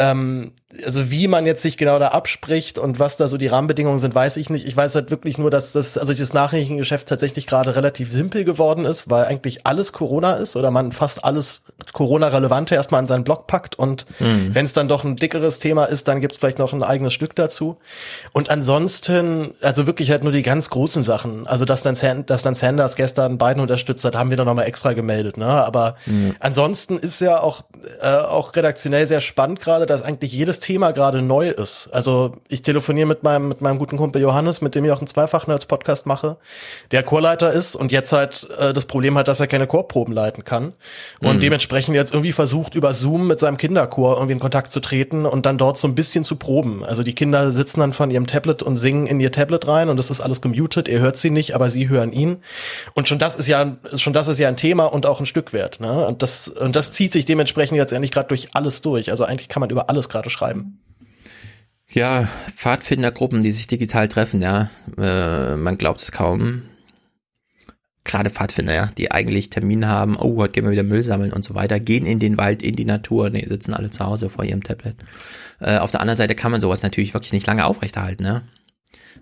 Ähm, 0.00 0.52
also 0.84 1.10
wie 1.10 1.26
man 1.26 1.46
jetzt 1.46 1.62
sich 1.62 1.76
genau 1.76 1.98
da 1.98 2.08
abspricht 2.08 2.78
und 2.78 3.00
was 3.00 3.16
da 3.16 3.26
so 3.26 3.36
die 3.36 3.48
Rahmenbedingungen 3.48 3.98
sind, 3.98 4.14
weiß 4.14 4.36
ich 4.36 4.50
nicht. 4.50 4.66
Ich 4.66 4.76
weiß 4.76 4.94
halt 4.94 5.10
wirklich 5.10 5.36
nur, 5.36 5.50
dass 5.50 5.72
das, 5.72 5.98
also 5.98 6.14
das 6.14 6.32
Nachrichtengeschäft 6.32 7.08
tatsächlich 7.08 7.48
gerade 7.48 7.74
relativ 7.74 8.12
simpel 8.12 8.44
geworden 8.44 8.84
ist, 8.84 9.10
weil 9.10 9.24
eigentlich 9.24 9.66
alles 9.66 9.92
Corona 9.92 10.34
ist 10.34 10.54
oder 10.54 10.70
man 10.70 10.92
fast 10.92 11.24
alles 11.24 11.62
Corona-relevante 11.92 12.76
erstmal 12.76 13.00
an 13.00 13.08
seinen 13.08 13.24
Blog 13.24 13.48
packt 13.48 13.78
und 13.78 14.06
mhm. 14.20 14.54
wenn 14.54 14.64
es 14.64 14.72
dann 14.72 14.86
doch 14.86 15.02
ein 15.02 15.16
dickeres 15.16 15.58
Thema 15.58 15.86
ist, 15.86 16.06
dann 16.06 16.20
gibt 16.20 16.34
es 16.34 16.38
vielleicht 16.38 16.60
noch 16.60 16.72
ein 16.72 16.84
eigenes 16.84 17.12
Stück 17.12 17.34
dazu. 17.34 17.78
Und 18.32 18.48
ansonsten, 18.48 19.54
also 19.62 19.88
wirklich 19.88 20.12
halt 20.12 20.22
nur 20.22 20.32
die 20.32 20.42
ganz 20.42 20.70
großen 20.70 21.02
Sachen. 21.02 21.48
Also 21.48 21.64
dass 21.64 21.82
dann, 21.82 21.96
Sand, 21.96 22.30
dass 22.30 22.42
dann 22.42 22.54
Sanders 22.54 22.94
gestern 22.94 23.38
Biden 23.38 23.60
unterstützt 23.60 24.04
hat, 24.04 24.14
haben 24.14 24.30
wir 24.30 24.36
dann 24.36 24.46
nochmal 24.46 24.66
extra 24.66 24.92
gemeldet. 24.92 25.36
Ne? 25.36 25.46
Aber 25.46 25.96
mhm. 26.06 26.36
ansonsten 26.38 26.96
ist 26.96 27.20
ja 27.20 27.40
auch, 27.40 27.64
äh, 28.00 28.06
auch 28.06 28.54
redaktionell 28.54 29.08
sehr 29.08 29.20
spannend 29.20 29.58
gerade, 29.58 29.86
dass 29.90 30.02
eigentlich 30.02 30.32
jedes 30.32 30.60
Thema 30.60 30.92
gerade 30.92 31.20
neu 31.22 31.48
ist. 31.50 31.88
Also 31.92 32.32
ich 32.48 32.62
telefoniere 32.62 33.06
mit 33.06 33.22
meinem, 33.22 33.48
mit 33.48 33.60
meinem 33.60 33.78
guten 33.78 33.96
Kumpel 33.96 34.22
Johannes, 34.22 34.60
mit 34.60 34.74
dem 34.74 34.84
ich 34.84 34.90
auch 34.92 34.98
einen 34.98 35.06
Zweifach-Nerds-Podcast 35.06 36.06
mache, 36.06 36.36
der 36.90 37.02
Chorleiter 37.02 37.52
ist 37.52 37.76
und 37.76 37.92
jetzt 37.92 38.12
halt 38.12 38.48
äh, 38.58 38.72
das 38.72 38.86
Problem 38.86 39.18
hat, 39.18 39.28
dass 39.28 39.40
er 39.40 39.46
keine 39.46 39.66
Chorproben 39.66 40.14
leiten 40.14 40.44
kann. 40.44 40.72
Und 41.20 41.36
Mhm. 41.36 41.40
dementsprechend 41.40 41.94
jetzt 41.94 42.12
irgendwie 42.12 42.32
versucht, 42.32 42.74
über 42.74 42.94
Zoom 42.94 43.26
mit 43.26 43.40
seinem 43.40 43.56
Kinderchor 43.56 44.14
irgendwie 44.14 44.32
in 44.32 44.40
Kontakt 44.40 44.72
zu 44.72 44.80
treten 44.80 45.26
und 45.26 45.46
dann 45.46 45.58
dort 45.58 45.78
so 45.78 45.88
ein 45.88 45.94
bisschen 45.94 46.24
zu 46.24 46.36
proben. 46.36 46.84
Also 46.84 47.02
die 47.02 47.14
Kinder 47.14 47.50
sitzen 47.50 47.80
dann 47.80 47.92
von 47.92 48.10
ihrem 48.10 48.26
Tablet 48.26 48.62
und 48.62 48.76
singen 48.76 49.06
in 49.06 49.20
ihr 49.20 49.32
Tablet 49.32 49.66
rein 49.66 49.88
und 49.88 49.96
das 49.96 50.10
ist 50.10 50.20
alles 50.20 50.40
gemutet. 50.40 50.88
Er 50.88 51.00
hört 51.00 51.16
sie 51.16 51.30
nicht, 51.30 51.54
aber 51.54 51.70
sie 51.70 51.88
hören 51.88 52.12
ihn. 52.12 52.38
Und 52.94 53.08
schon 53.08 53.18
das 53.18 53.34
ist 53.34 53.46
ja, 53.46 53.76
schon 53.94 54.12
das 54.12 54.28
ist 54.28 54.38
ja 54.38 54.48
ein 54.48 54.56
Thema 54.56 54.84
und 54.84 55.06
auch 55.06 55.20
ein 55.20 55.26
Stück 55.26 55.52
wert. 55.52 55.80
Ne? 55.80 56.06
Und 56.06 56.22
das, 56.22 56.48
und 56.48 56.76
das 56.76 56.92
zieht 56.92 57.12
sich 57.12 57.24
dementsprechend 57.24 57.76
jetzt 57.76 57.92
endlich 57.92 58.10
gerade 58.10 58.28
durch 58.28 58.48
alles 58.52 58.80
durch. 58.82 59.10
Also 59.10 59.24
eigentlich 59.24 59.48
kann 59.48 59.60
man 59.60 59.70
über 59.70 59.79
alles 59.88 60.08
gerade 60.08 60.30
schreiben. 60.30 60.80
Ja, 61.92 62.28
Pfadfindergruppen, 62.54 63.42
die 63.42 63.50
sich 63.50 63.66
digital 63.66 64.06
treffen, 64.06 64.40
ja. 64.42 64.70
Äh, 64.96 65.56
man 65.56 65.76
glaubt 65.76 66.00
es 66.00 66.12
kaum. 66.12 66.62
Gerade 68.04 68.30
Pfadfinder, 68.30 68.74
ja, 68.74 68.86
die 68.96 69.10
eigentlich 69.10 69.50
Termin 69.50 69.86
haben, 69.86 70.16
oh, 70.16 70.36
heute 70.36 70.52
gehen 70.52 70.64
wir 70.64 70.70
wieder 70.70 70.84
Müll 70.84 71.02
sammeln 71.02 71.32
und 71.32 71.44
so 71.44 71.54
weiter, 71.54 71.78
gehen 71.78 72.06
in 72.06 72.18
den 72.18 72.38
Wald, 72.38 72.62
in 72.62 72.74
die 72.74 72.84
Natur, 72.84 73.28
nee, 73.28 73.44
sitzen 73.46 73.74
alle 73.74 73.90
zu 73.90 74.06
Hause 74.06 74.30
vor 74.30 74.44
ihrem 74.44 74.62
Tablet. 74.62 74.96
Äh, 75.60 75.78
auf 75.78 75.90
der 75.90 76.00
anderen 76.00 76.16
Seite 76.16 76.34
kann 76.34 76.50
man 76.50 76.60
sowas 76.60 76.82
natürlich 76.82 77.12
wirklich 77.12 77.32
nicht 77.32 77.46
lange 77.46 77.66
aufrechterhalten, 77.66 78.22
ne? 78.22 78.42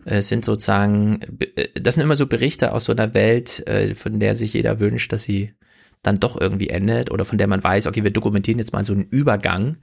Es 0.04 0.28
sind 0.28 0.44
sozusagen, 0.44 1.20
äh, 1.56 1.68
das 1.74 1.96
sind 1.96 2.04
immer 2.04 2.16
so 2.16 2.26
Berichte 2.26 2.72
aus 2.72 2.84
so 2.84 2.92
einer 2.92 3.14
Welt, 3.14 3.66
äh, 3.66 3.94
von 3.94 4.20
der 4.20 4.36
sich 4.36 4.52
jeder 4.52 4.78
wünscht, 4.78 5.12
dass 5.12 5.24
sie 5.24 5.54
dann 6.02 6.20
doch 6.20 6.40
irgendwie 6.40 6.68
endet 6.68 7.10
oder 7.10 7.24
von 7.24 7.38
der 7.38 7.46
man 7.46 7.62
weiß, 7.62 7.86
okay, 7.86 8.04
wir 8.04 8.12
dokumentieren 8.12 8.58
jetzt 8.58 8.72
mal 8.72 8.84
so 8.84 8.92
einen 8.92 9.04
Übergang. 9.04 9.78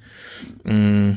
Mm, 0.64 1.14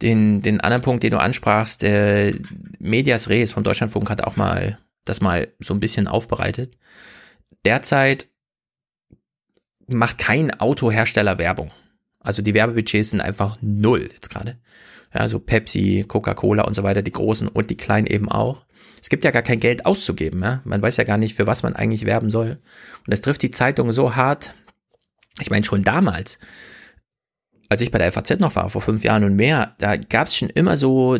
Den, 0.00 0.42
den 0.42 0.60
anderen 0.60 0.82
Punkt, 0.82 1.04
den 1.04 1.12
du 1.12 1.20
ansprachst, 1.20 1.84
äh, 1.84 2.34
Medias 2.80 3.28
Res 3.28 3.52
von 3.52 3.62
Deutschlandfunk 3.62 4.10
hat 4.10 4.24
auch 4.24 4.36
mal 4.36 4.78
das 5.04 5.20
mal 5.20 5.48
so 5.60 5.74
ein 5.74 5.80
bisschen 5.80 6.08
aufbereitet. 6.08 6.76
Derzeit 7.64 8.28
macht 9.86 10.18
kein 10.18 10.58
Autohersteller 10.58 11.38
Werbung. 11.38 11.70
Also 12.20 12.42
die 12.42 12.54
Werbebudgets 12.54 13.10
sind 13.10 13.20
einfach 13.20 13.58
null 13.60 14.08
jetzt 14.12 14.30
gerade. 14.30 14.58
Ja, 15.14 15.28
so 15.28 15.38
Pepsi, 15.38 16.04
Coca-Cola 16.06 16.62
und 16.64 16.74
so 16.74 16.82
weiter, 16.82 17.02
die 17.02 17.12
großen 17.12 17.48
und 17.48 17.70
die 17.70 17.76
kleinen 17.76 18.06
eben 18.06 18.28
auch. 18.30 18.64
Es 19.02 19.08
gibt 19.08 19.24
ja 19.24 19.32
gar 19.32 19.42
kein 19.42 19.60
Geld 19.60 19.84
auszugeben, 19.84 20.40
ja. 20.42 20.62
Man 20.64 20.80
weiß 20.80 20.96
ja 20.96 21.04
gar 21.04 21.18
nicht, 21.18 21.34
für 21.34 21.46
was 21.46 21.62
man 21.64 21.74
eigentlich 21.74 22.06
werben 22.06 22.30
soll. 22.30 22.50
Und 22.98 23.10
das 23.10 23.20
trifft 23.20 23.42
die 23.42 23.50
Zeitung 23.50 23.92
so 23.92 24.14
hart. 24.14 24.54
Ich 25.40 25.50
meine, 25.50 25.64
schon 25.64 25.82
damals, 25.82 26.38
als 27.68 27.80
ich 27.80 27.90
bei 27.90 27.98
der 27.98 28.12
FAZ 28.12 28.38
noch 28.38 28.54
war, 28.54 28.70
vor 28.70 28.80
fünf 28.80 29.02
Jahren 29.02 29.24
und 29.24 29.34
mehr, 29.34 29.74
da 29.78 29.96
gab 29.96 30.28
es 30.28 30.36
schon 30.36 30.50
immer 30.50 30.76
so, 30.76 31.18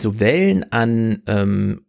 so 0.00 0.18
Wellen 0.18 0.70
an 0.72 1.22
ähm, 1.26 1.86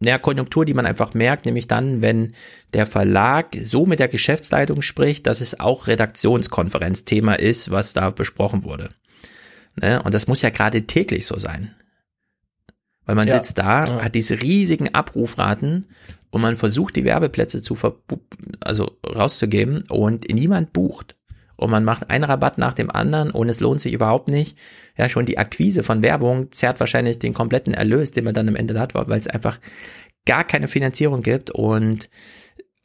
naja, 0.00 0.18
Konjunktur, 0.18 0.64
die 0.64 0.74
man 0.74 0.86
einfach 0.86 1.12
merkt, 1.12 1.44
nämlich 1.44 1.68
dann, 1.68 2.00
wenn 2.00 2.32
der 2.72 2.86
Verlag 2.86 3.54
so 3.60 3.84
mit 3.84 4.00
der 4.00 4.08
Geschäftsleitung 4.08 4.80
spricht, 4.80 5.26
dass 5.26 5.42
es 5.42 5.60
auch 5.60 5.88
Redaktionskonferenzthema 5.88 7.34
ist, 7.34 7.70
was 7.70 7.92
da 7.92 8.08
besprochen 8.08 8.64
wurde. 8.64 8.90
Ne? 9.76 10.02
Und 10.02 10.14
das 10.14 10.26
muss 10.26 10.40
ja 10.40 10.48
gerade 10.48 10.86
täglich 10.86 11.26
so 11.26 11.38
sein. 11.38 11.74
Weil 13.10 13.16
man 13.16 13.26
Ja. 13.26 13.34
sitzt 13.38 13.58
da, 13.58 13.86
Ja. 13.86 14.04
hat 14.04 14.14
diese 14.14 14.40
riesigen 14.40 14.94
Abrufraten 14.94 15.88
und 16.30 16.42
man 16.42 16.54
versucht, 16.54 16.94
die 16.94 17.02
Werbeplätze 17.04 17.60
zu 17.60 17.74
verbu 17.74 18.18
also 18.60 18.92
rauszugeben 19.04 19.82
und 19.88 20.32
niemand 20.32 20.72
bucht. 20.72 21.16
Und 21.56 21.72
man 21.72 21.82
macht 21.82 22.08
einen 22.08 22.22
Rabatt 22.22 22.56
nach 22.56 22.72
dem 22.72 22.88
anderen 22.88 23.32
und 23.32 23.48
es 23.48 23.58
lohnt 23.58 23.80
sich 23.80 23.94
überhaupt 23.94 24.28
nicht. 24.28 24.56
Ja, 24.96 25.08
schon 25.08 25.26
die 25.26 25.38
Akquise 25.38 25.82
von 25.82 26.04
Werbung 26.04 26.52
zerrt 26.52 26.78
wahrscheinlich 26.78 27.18
den 27.18 27.34
kompletten 27.34 27.74
Erlös, 27.74 28.12
den 28.12 28.22
man 28.22 28.32
dann 28.34 28.46
am 28.48 28.54
Ende 28.54 28.78
hat, 28.78 28.94
weil 28.94 29.18
es 29.18 29.26
einfach 29.26 29.58
gar 30.24 30.44
keine 30.44 30.68
Finanzierung 30.68 31.22
gibt 31.22 31.50
und 31.50 32.08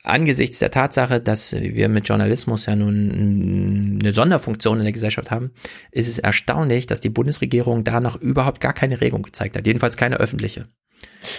angesichts 0.07 0.59
der 0.59 0.71
Tatsache, 0.71 1.19
dass 1.19 1.53
wir 1.53 1.89
mit 1.89 2.07
Journalismus 2.07 2.65
ja 2.65 2.75
nun 2.75 3.99
eine 4.01 4.13
Sonderfunktion 4.13 4.77
in 4.77 4.83
der 4.83 4.93
Gesellschaft 4.93 5.31
haben, 5.31 5.51
ist 5.91 6.07
es 6.07 6.19
erstaunlich, 6.19 6.87
dass 6.87 6.99
die 6.99 7.09
Bundesregierung 7.09 7.83
da 7.83 7.99
noch 7.99 8.15
überhaupt 8.15 8.61
gar 8.61 8.73
keine 8.73 9.01
Regung 9.01 9.23
gezeigt 9.23 9.57
hat. 9.57 9.65
Jedenfalls 9.67 9.97
keine 9.97 10.17
öffentliche. 10.17 10.67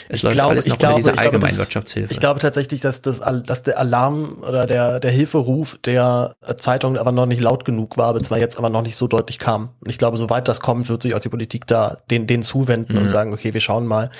Es 0.08 0.22
läuft 0.22 0.40
alles 0.40 0.66
noch 0.66 0.74
ich 0.74 0.78
glaube, 0.78 1.02
das- 1.02 1.18
Allgemeinwirtschaftshilfe. 1.18 2.12
Ich 2.12 2.20
glaube 2.20 2.40
tatsächlich, 2.40 2.80
dass 2.80 3.02
das, 3.02 3.20
dass 3.44 3.62
der 3.62 3.78
Alarm 3.78 4.38
oder 4.46 4.66
der, 4.66 5.00
der 5.00 5.10
Hilferuf 5.10 5.78
der 5.84 6.34
äh, 6.46 6.56
Zeitung 6.56 6.96
aber 6.98 7.12
noch 7.12 7.26
nicht 7.26 7.40
laut 7.42 7.64
genug 7.64 7.96
war, 7.96 8.12
beziehungsweise 8.12 8.40
jetzt 8.40 8.58
aber 8.58 8.70
noch 8.70 8.82
nicht 8.82 8.96
so 8.96 9.06
deutlich 9.08 9.38
kam. 9.38 9.70
Und 9.80 9.90
ich 9.90 9.98
glaube, 9.98 10.16
sobald 10.16 10.48
das 10.48 10.60
kommt, 10.60 10.88
wird 10.88 11.02
sich 11.02 11.14
auch 11.14 11.20
die 11.20 11.28
Politik 11.28 11.66
da 11.66 11.98
den, 12.10 12.26
den 12.26 12.42
zuwenden 12.42 12.94
Mhm. 12.94 13.02
und 13.02 13.08
sagen, 13.08 13.32
okay, 13.32 13.54
wir 13.54 13.60
schauen 13.60 13.86
mal. 13.86 14.10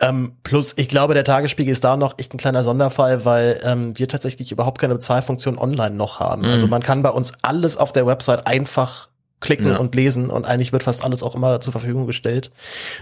Ähm, 0.00 0.32
plus, 0.42 0.74
ich 0.76 0.88
glaube, 0.88 1.14
der 1.14 1.24
Tagesspiegel 1.24 1.72
ist 1.72 1.84
da 1.84 1.96
noch 1.96 2.14
echt 2.18 2.34
ein 2.34 2.38
kleiner 2.38 2.62
Sonderfall, 2.62 3.24
weil 3.24 3.60
ähm, 3.64 3.98
wir 3.98 4.08
tatsächlich 4.08 4.52
überhaupt 4.52 4.78
keine 4.80 4.94
Bezahlfunktion 4.94 5.58
online 5.58 5.94
noch 5.96 6.20
haben. 6.20 6.42
Mhm. 6.42 6.48
Also 6.50 6.66
man 6.66 6.82
kann 6.82 7.02
bei 7.02 7.10
uns 7.10 7.32
alles 7.42 7.76
auf 7.76 7.92
der 7.92 8.06
Website 8.06 8.46
einfach 8.46 9.08
klicken 9.46 9.68
Ja. 9.68 9.76
und 9.78 9.94
lesen 9.94 10.28
und 10.28 10.44
eigentlich 10.44 10.72
wird 10.72 10.82
fast 10.82 11.02
alles 11.04 11.22
auch 11.22 11.34
immer 11.34 11.60
zur 11.60 11.72
Verfügung 11.72 12.06
gestellt. 12.06 12.50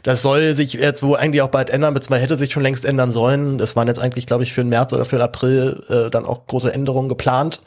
Das 0.05 0.23
soll 0.23 0.55
sich 0.55 0.75
jetzt 0.75 1.03
wohl 1.03 1.17
eigentlich 1.17 1.43
auch 1.43 1.49
bald 1.49 1.71
ändern, 1.71 1.95
beziehungsweise 1.95 2.23
hätte 2.23 2.37
sich 2.37 2.53
schon 2.53 2.63
längst 2.63 2.85
ändern 2.85 3.11
sollen. 3.11 3.59
Das 3.59 3.75
waren 3.75 3.89
jetzt 3.89 3.99
eigentlich, 3.99 4.27
glaube 4.27 4.45
ich, 4.45 4.53
für 4.53 4.63
den 4.63 4.69
März 4.69 4.93
oder 4.93 5.05
für 5.05 5.17
den 5.17 5.23
April 5.23 5.83
äh, 5.89 6.11
dann 6.11 6.25
auch 6.27 6.47
große 6.47 6.73
Änderungen 6.73 7.09
geplant. 7.09 7.63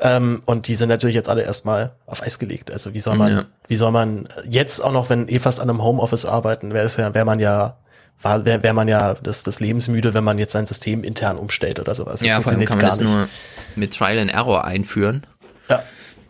Ähm, 0.00 0.42
und 0.46 0.66
die 0.66 0.76
sind 0.76 0.88
natürlich 0.88 1.14
jetzt 1.14 1.28
alle 1.28 1.42
erstmal 1.42 1.92
auf 2.06 2.22
Eis 2.22 2.38
gelegt. 2.38 2.72
Also 2.72 2.94
wie 2.94 3.00
soll 3.00 3.16
man, 3.16 3.32
Ja. 3.32 3.44
wie 3.68 3.76
soll 3.76 3.90
man 3.92 4.28
jetzt 4.48 4.82
auch 4.82 4.92
noch, 4.92 5.10
wenn 5.10 5.28
eh 5.28 5.38
fast 5.38 5.60
an 5.60 5.68
einem 5.68 5.82
Homeoffice 5.82 6.24
arbeiten, 6.24 6.72
wäre 6.72 6.86
es 6.86 6.96
ja, 6.96 7.12
wäre 7.14 7.24
man 7.26 7.38
ja 7.38 7.76
war, 8.22 8.44
wäre 8.44 8.62
wär 8.62 8.74
man 8.74 8.86
ja 8.88 9.14
das, 9.14 9.44
das 9.44 9.60
lebensmüde, 9.60 10.12
wenn 10.12 10.24
man 10.24 10.36
jetzt 10.38 10.52
sein 10.52 10.66
System 10.66 11.04
intern 11.04 11.38
umstellt 11.38 11.80
oder 11.80 11.94
sowas. 11.94 12.20
Das 12.20 12.28
ja, 12.28 12.40
vor 12.40 12.52
allem 12.52 12.64
kann 12.66 12.76
man 12.76 12.86
das 12.86 13.00
nicht. 13.00 13.10
nur 13.10 13.28
mit 13.76 13.94
Trial 13.94 14.18
and 14.18 14.30
Error 14.30 14.64
einführen. 14.64 15.26
Ja. 15.70 15.82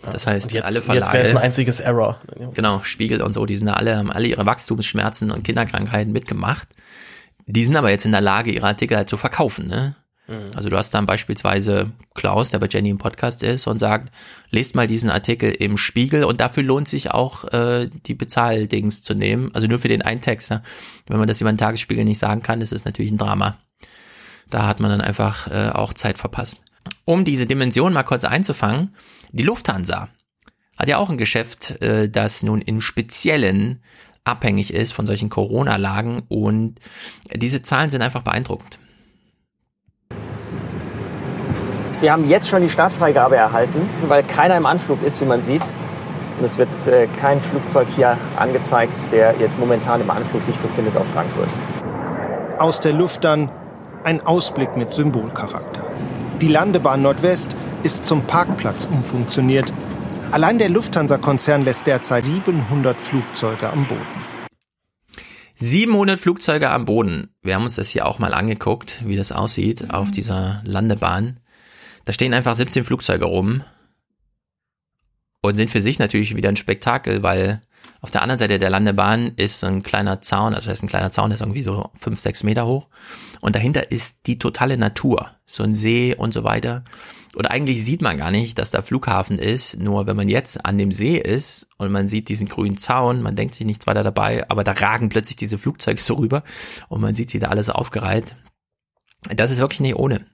Das 0.03 0.27
heißt, 0.27 0.53
jetzt, 0.53 0.65
alle 0.65 0.77
jetzt 0.77 0.89
wäre 0.89 0.99
es 1.03 1.09
ein 1.09 1.25
Verlage, 1.25 1.41
einziges 1.41 1.81
Error. 1.81 2.19
genau, 2.55 2.83
Spiegel 2.83 3.23
und 3.23 3.35
so, 3.35 3.45
die 3.47 3.57
sind 3.57 3.67
da 3.67 3.75
alle, 3.75 3.97
haben 3.97 4.11
alle 4.11 4.29
ihre 4.29 4.47
Wachstumsschmerzen 4.47 5.31
und 5.31 5.45
Kinderkrankheiten 5.45 6.13
mitgemacht. 6.13 6.69
Die 7.47 7.65
sind 7.65 7.77
aber 7.77 7.91
jetzt 7.91 8.07
in 8.07 8.13
der 8.13 8.21
Lage, 8.21 8.51
ihre 8.51 8.67
Artikel 8.67 8.97
halt 8.97 9.09
zu 9.09 9.17
verkaufen, 9.17 9.67
ne? 9.67 9.97
Also 10.55 10.69
du 10.69 10.77
hast 10.77 10.95
dann 10.95 11.07
beispielsweise 11.07 11.91
Klaus, 12.15 12.51
der 12.51 12.61
bei 12.61 12.69
Jenny 12.71 12.91
im 12.91 12.99
Podcast 12.99 13.43
ist 13.43 13.67
und 13.67 13.81
sagt, 13.81 14.13
lest 14.51 14.77
mal 14.77 14.87
diesen 14.87 15.11
Artikel 15.11 15.51
im 15.51 15.77
Spiegel 15.77 16.23
und 16.23 16.41
dafür 16.41 16.63
lohnt 16.63 16.87
sich 16.87 17.11
auch 17.11 17.53
äh, 17.53 17.91
die 18.07 18.15
Bezahldings 18.15 19.03
zu 19.03 19.15
nehmen, 19.15 19.51
also 19.55 19.67
nur 19.67 19.81
für 19.81 19.89
den 19.89 20.03
einen 20.03 20.21
Text. 20.21 20.51
Ne? 20.51 20.63
Wenn 21.09 21.19
man 21.19 21.27
das 21.27 21.41
über 21.41 21.51
den 21.51 21.59
Tagesspiegel 21.59 22.05
nicht 22.05 22.21
sagen 22.21 22.45
kann, 22.45 22.61
ist 22.61 22.73
es 22.73 22.85
natürlich 22.85 23.11
ein 23.11 23.19
Drama. 23.19 23.59
Da 24.51 24.69
hat 24.69 24.79
man 24.79 24.91
dann 24.91 25.01
einfach 25.01 25.49
äh, 25.49 25.71
auch 25.71 25.95
Zeit 25.95 26.17
verpasst. 26.17 26.63
Um 27.05 27.25
diese 27.25 27.47
Dimension 27.47 27.93
mal 27.93 28.05
kurz 28.05 28.25
einzufangen, 28.25 28.95
die 29.33 29.43
Lufthansa 29.43 30.09
hat 30.77 30.89
ja 30.89 30.97
auch 30.97 31.11
ein 31.11 31.19
Geschäft, 31.19 31.83
äh, 31.83 32.09
das 32.09 32.43
nun 32.43 32.61
in 32.61 32.81
speziellen 32.81 33.83
abhängig 34.25 34.73
ist 34.73 34.93
von 34.93 35.07
solchen 35.07 35.31
Corona-Lagen 35.31 36.23
und 36.29 36.77
diese 37.35 37.63
Zahlen 37.63 37.91
sind 37.91 38.03
einfach 38.03 38.23
beeindruckend. 38.23 38.79
Wir 42.01 42.13
haben 42.13 42.27
jetzt 42.29 42.49
schon 42.49 42.63
die 42.63 42.71
Startfreigabe 42.71 43.37
erhalten, 43.37 43.89
weil 44.09 44.23
keiner 44.23 44.57
im 44.57 44.65
Anflug 44.65 45.03
ist, 45.03 45.21
wie 45.21 45.27
man 45.27 45.43
sieht. 45.43 45.63
Und 46.39 46.47
es 46.47 46.57
wird 46.57 46.87
äh, 46.87 47.07
kein 47.21 47.43
Flugzeug 47.43 47.89
hier 47.95 48.17
angezeigt, 48.37 49.13
der 49.13 49.35
jetzt 49.39 49.59
momentan 49.59 50.01
im 50.01 50.11
Anflug 50.11 50.43
sich 50.43 50.57
befindet 50.57 50.97
auf 50.97 51.07
Frankfurt. 51.09 51.51
Aus 52.59 52.81
der 52.81 52.95
Luft 52.95 53.25
dann 53.25 53.51
ein 54.05 54.25
Ausblick 54.27 54.77
mit 54.77 54.95
Symbolcharakter. 54.95 55.91
Die 56.41 56.49
Landebahn 56.49 57.03
Nordwest 57.03 57.55
ist 57.83 58.07
zum 58.07 58.23
Parkplatz 58.27 58.85
umfunktioniert. 58.85 59.73
Allein 60.31 60.59
der 60.59 60.69
Lufthansa-Konzern 60.69 61.63
lässt 61.63 61.87
derzeit 61.87 62.25
700 62.25 63.01
Flugzeuge 63.01 63.71
am 63.71 63.87
Boden. 63.87 64.07
700 65.55 66.19
Flugzeuge 66.19 66.71
am 66.71 66.85
Boden. 66.85 67.35
Wir 67.43 67.55
haben 67.55 67.65
uns 67.65 67.77
das 67.77 67.91
hier 67.91 68.07
auch 68.07 68.19
mal 68.19 68.33
angeguckt, 68.33 69.03
wie 69.05 69.17
das 69.17 69.33
aussieht 69.33 69.93
auf 69.93 70.11
dieser 70.11 70.63
Landebahn. 70.65 71.41
Da 72.05 72.13
stehen 72.13 72.33
einfach 72.33 72.55
17 72.55 72.85
Flugzeuge 72.85 73.27
rum 73.27 73.63
und 75.43 75.57
sind 75.57 75.71
für 75.71 75.83
sich 75.83 75.99
natürlich 75.99 76.37
wieder 76.37 76.49
ein 76.49 76.57
Spektakel, 76.57 77.23
weil 77.23 77.63
auf 78.01 78.11
der 78.11 78.23
anderen 78.23 78.39
Seite 78.39 78.59
der 78.59 78.71
Landebahn 78.71 79.33
ist 79.37 79.61
so 79.61 79.67
ein 79.67 79.83
kleiner 79.83 80.23
Zaun, 80.23 80.55
also 80.55 80.69
das 80.69 80.79
ist 80.79 80.83
ein 80.83 80.89
kleiner 80.89 81.11
Zaun, 81.11 81.31
der 81.31 81.35
ist 81.35 81.43
irgendwie 81.43 81.63
so 81.63 81.91
fünf, 81.99 82.19
sechs 82.19 82.43
Meter 82.43 82.67
hoch. 82.67 82.89
Und 83.41 83.55
dahinter 83.57 83.91
ist 83.91 84.27
die 84.27 84.39
totale 84.39 84.79
Natur, 84.79 85.31
so 85.45 85.63
ein 85.63 85.75
See 85.75 86.15
und 86.15 86.33
so 86.33 86.43
weiter. 86.43 86.85
Und 87.37 87.47
eigentlich 87.47 87.85
sieht 87.85 88.03
man 88.03 88.17
gar 88.17 88.33
nicht, 88.33 88.59
dass 88.59 88.73
da 88.73 88.83
Flughafen 88.83 89.39
ist. 89.39 89.79
Nur 89.79 90.07
wenn 90.07 90.17
man 90.17 90.29
jetzt 90.29 90.65
an 90.65 90.79
dem 90.79 90.91
See 90.91 91.17
ist 91.17 91.69
und 91.79 91.93
man 91.93 92.09
sieht 92.09 92.29
diesen 92.29 92.49
grünen 92.49 92.77
Zaun, 92.77 93.23
man 93.23 93.37
denkt 93.37 93.55
sich 93.55 93.67
nichts 93.67 93.87
weiter 93.87 94.03
dabei, 94.03 94.49
aber 94.51 94.65
da 94.65 94.73
ragen 94.73 95.09
plötzlich 95.11 95.37
diese 95.37 95.59
Flugzeuge 95.59 96.01
so 96.01 96.15
rüber 96.15 96.43
und 96.89 97.01
man 97.01 97.15
sieht 97.15 97.31
sie 97.31 97.39
da 97.39 97.49
alles 97.49 97.71
aufgereiht. 97.71 98.35
Das 99.29 99.51
ist 99.51 99.59
wirklich 99.59 99.81
nicht 99.81 99.97
ohne. 99.97 100.27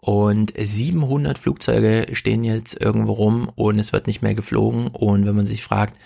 Und 0.00 0.52
700 0.56 1.38
Flugzeuge 1.38 2.14
stehen 2.14 2.44
jetzt 2.44 2.80
irgendwo 2.80 3.12
rum 3.12 3.48
und 3.56 3.78
es 3.78 3.92
wird 3.92 4.06
nicht 4.06 4.22
mehr 4.22 4.34
geflogen. 4.34 4.88
Und 4.88 5.26
wenn 5.26 5.34
man 5.34 5.46
sich 5.46 5.62
fragt, 5.62 5.98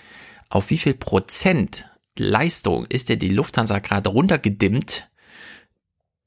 auf 0.48 0.70
wie 0.70 0.78
viel 0.78 0.94
Prozent 0.94 1.86
Leistung 2.18 2.86
ist 2.86 3.08
denn 3.08 3.18
die 3.18 3.28
Lufthansa 3.28 3.80
gerade 3.80 4.08
runtergedimmt? 4.08 5.10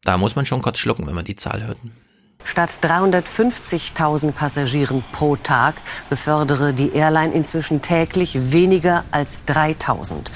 Da 0.04 0.18
muss 0.18 0.36
man 0.36 0.46
schon 0.46 0.62
kurz 0.62 0.78
schlucken, 0.78 1.08
wenn 1.08 1.16
man 1.16 1.26
die 1.26 1.36
Zahl 1.36 1.66
hört. 1.66 1.80
Statt 2.46 2.80
350.000 2.84 4.32
Passagieren 4.32 5.04
pro 5.12 5.36
Tag 5.36 5.76
befördere 6.10 6.74
die 6.74 6.91
Airline 6.93 7.34
inzwischen 7.34 7.82
täglich 7.82 8.54
weniger 8.54 9.04
als 9.12 9.41
3.000. 9.48 10.28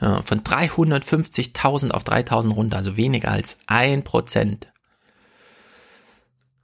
Ja, 0.00 0.20
von 0.22 0.40
350.000 0.40 1.92
auf 1.92 2.02
3.000 2.02 2.52
runter, 2.52 2.76
also 2.76 2.96
weniger 2.96 3.30
als 3.30 3.58
ein 3.66 4.02
Prozent. 4.02 4.66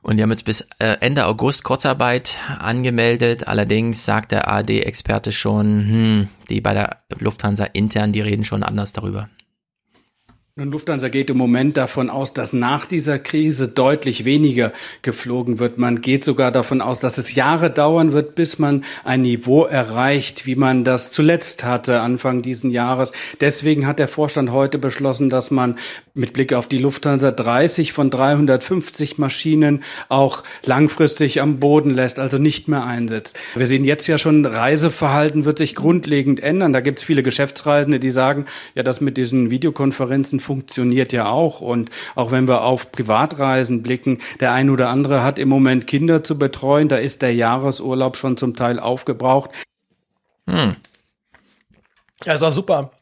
Und 0.03 0.17
die 0.17 0.23
haben 0.23 0.31
jetzt 0.31 0.45
bis 0.45 0.63
äh, 0.79 0.97
Ende 1.01 1.27
August 1.27 1.65
Kurzarbeit 1.65 2.39
angemeldet. 2.59 3.49
Allerdings 3.49 4.05
sagt 4.05 4.33
der 4.33 4.49
AD-Experte 4.49 5.33
schon, 5.33 5.67
hm, 5.67 6.29
die 6.49 6.61
bei 6.61 6.75
der 6.75 6.99
Lufthansa 7.19 7.65
intern, 7.65 8.13
die 8.13 8.21
reden 8.21 8.45
schon 8.45 8.63
anders 8.63 8.93
darüber. 8.93 9.29
Nun, 10.59 10.73
Lufthansa 10.73 11.11
geht 11.11 11.29
im 11.29 11.37
Moment 11.37 11.77
davon 11.77 12.09
aus, 12.09 12.33
dass 12.33 12.55
nach 12.55 12.87
dieser 12.87 13.19
Krise 13.19 13.69
deutlich 13.69 14.25
weniger 14.25 14.73
geflogen 15.03 15.59
wird. 15.59 15.77
Man 15.77 16.01
geht 16.01 16.25
sogar 16.25 16.51
davon 16.51 16.81
aus, 16.81 16.99
dass 16.99 17.19
es 17.19 17.35
Jahre 17.35 17.71
dauern 17.71 18.13
wird, 18.13 18.35
bis 18.37 18.59
man 18.59 18.83
ein 19.05 19.21
Niveau 19.21 19.65
erreicht, 19.65 20.47
wie 20.47 20.55
man 20.55 20.83
das 20.83 21.11
zuletzt 21.11 21.67
hatte, 21.67 22.01
Anfang 22.01 22.41
diesen 22.41 22.71
Jahres. 22.71 23.13
Deswegen 23.43 23.87
hat 23.87 23.99
der 23.99 24.09
Vorstand 24.09 24.51
heute 24.51 24.79
beschlossen, 24.79 25.29
dass 25.29 25.51
man 25.51 25.77
mit 26.15 26.33
Blick 26.33 26.55
auf 26.55 26.69
die 26.69 26.79
Lufthansa 26.79 27.33
30 27.33 27.93
von 27.93 28.09
350 28.09 29.19
Maschinen 29.19 29.83
auch 30.09 30.43
langfristig 30.65 31.43
am 31.43 31.61
Boden 31.61 31.91
lässt, 31.91 32.19
also 32.19 32.39
nicht 32.39 32.67
mehr 32.67 32.85
einsetzt. 32.87 33.39
Wir 33.57 33.67
sehen 33.67 33.85
jetzt 33.85 34.07
ja 34.07 34.17
schon, 34.17 34.47
Reiseverhalten 34.47 35.45
wird 35.45 35.59
sich 35.59 35.75
grundlegend 35.75 36.41
ändern. 36.41 36.73
Da 36.73 36.81
gibt 36.81 37.01
es 37.01 37.05
viele 37.05 37.23
Geschäftsreisende, 37.23 38.01
die 38.01 38.11
sagen, 38.11 38.47
ja, 38.75 38.83
das 38.83 39.03
mit 39.03 39.19
diesen 39.19 39.51
Videokonferenzen 39.51 40.41
funktioniert 40.47 41.13
ja 41.13 41.27
auch. 41.29 41.61
Und 41.61 41.91
auch 42.15 42.31
wenn 42.31 42.49
wir 42.49 42.63
auf 42.63 42.93
Privatreisen 42.93 43.83
blicken, 43.83 44.19
der 44.41 44.53
ein 44.53 44.71
oder 44.71 44.89
andere 44.89 45.23
hat 45.23 45.39
im 45.39 45.49
Moment 45.49 45.87
Kinder 45.87 46.25
zu 46.25 46.39
betreuen, 46.39 46.89
da 46.89 46.97
ist 46.97 47.21
der 47.23 47.35
Jahresurlaub 47.35 48.17
schon 48.17 48.37
zum 48.37 48.55
Teil 48.55 48.79
aufgebraucht. 48.79 49.51
Hm. 50.49 50.77
Ja, 52.25 52.35
ist 52.35 52.43
auch 52.43 52.53
super. 52.53 52.93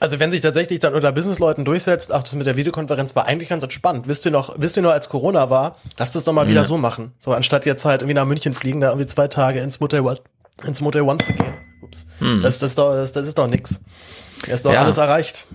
Also 0.00 0.18
wenn 0.18 0.32
sich 0.32 0.40
tatsächlich 0.40 0.80
dann 0.80 0.94
unter 0.94 1.12
Businessleuten 1.12 1.64
durchsetzt, 1.64 2.10
ach, 2.12 2.24
das 2.24 2.34
mit 2.34 2.46
der 2.46 2.56
Videokonferenz 2.56 3.14
war 3.14 3.26
eigentlich 3.26 3.50
ganz 3.50 3.62
entspannt. 3.62 4.08
Wisst 4.08 4.24
ihr 4.24 4.32
noch, 4.32 4.54
wisst 4.58 4.76
ihr 4.76 4.82
noch, 4.82 4.90
als 4.90 5.08
Corona 5.08 5.48
war, 5.48 5.76
lasst 5.96 6.16
es 6.16 6.24
doch 6.24 6.32
mal 6.32 6.44
ja. 6.44 6.50
wieder 6.50 6.64
so 6.64 6.76
machen. 6.76 7.12
So, 7.20 7.32
anstatt 7.32 7.66
jetzt 7.66 7.84
halt 7.84 8.02
irgendwie 8.02 8.14
nach 8.14 8.26
München 8.26 8.52
fliegen, 8.52 8.80
da 8.80 8.88
irgendwie 8.88 9.06
zwei 9.06 9.28
Tage 9.28 9.60
ins 9.60 9.78
Motel 9.78 10.00
One, 10.00 10.18
ins 10.64 10.80
Motel 10.80 11.02
One 11.02 11.18
zu 11.18 11.32
gehen. 11.32 11.54
Ups. 11.82 12.06
Hm. 12.18 12.42
Das, 12.42 12.58
das, 12.58 12.74
doch, 12.74 12.94
das, 12.94 13.12
das 13.12 13.28
ist 13.28 13.38
doch 13.38 13.46
nix. 13.46 13.80
Da 14.46 14.54
ist 14.54 14.64
doch 14.64 14.72
ja. 14.72 14.80
alles 14.80 14.98
erreicht 14.98 15.46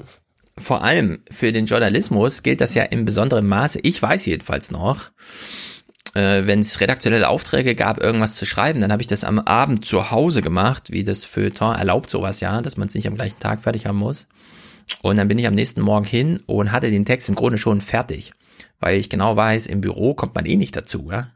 vor 0.57 0.83
allem 0.83 1.19
für 1.29 1.51
den 1.51 1.65
Journalismus 1.65 2.43
gilt 2.43 2.61
das 2.61 2.73
ja 2.73 2.83
in 2.83 3.05
besonderem 3.05 3.47
Maße. 3.47 3.79
Ich 3.83 4.01
weiß 4.01 4.25
jedenfalls 4.25 4.71
noch, 4.71 5.11
äh, 6.13 6.45
wenn 6.45 6.59
es 6.59 6.79
redaktionelle 6.81 7.29
Aufträge 7.29 7.75
gab, 7.75 8.01
irgendwas 8.01 8.35
zu 8.35 8.45
schreiben, 8.45 8.81
dann 8.81 8.91
habe 8.91 9.01
ich 9.01 9.07
das 9.07 9.23
am 9.23 9.39
Abend 9.39 9.85
zu 9.85 10.11
Hause 10.11 10.41
gemacht, 10.41 10.91
wie 10.91 11.03
das 11.03 11.25
Feuilleton 11.25 11.75
erlaubt 11.75 12.09
sowas 12.09 12.39
ja, 12.39 12.61
dass 12.61 12.77
man 12.77 12.87
es 12.87 12.95
nicht 12.95 13.07
am 13.07 13.15
gleichen 13.15 13.39
Tag 13.39 13.61
fertig 13.61 13.85
haben 13.85 13.99
muss. 13.99 14.27
Und 15.01 15.17
dann 15.17 15.27
bin 15.27 15.37
ich 15.37 15.47
am 15.47 15.55
nächsten 15.55 15.81
Morgen 15.81 16.05
hin 16.05 16.39
und 16.45 16.71
hatte 16.71 16.89
den 16.89 17.05
Text 17.05 17.29
im 17.29 17.35
Grunde 17.35 17.57
schon 17.57 17.81
fertig, 17.81 18.31
weil 18.79 18.97
ich 18.97 19.09
genau 19.09 19.35
weiß, 19.35 19.67
im 19.67 19.81
Büro 19.81 20.13
kommt 20.13 20.33
man 20.33 20.45
eh 20.45 20.55
nicht 20.55 20.75
dazu, 20.75 21.09
ja. 21.11 21.27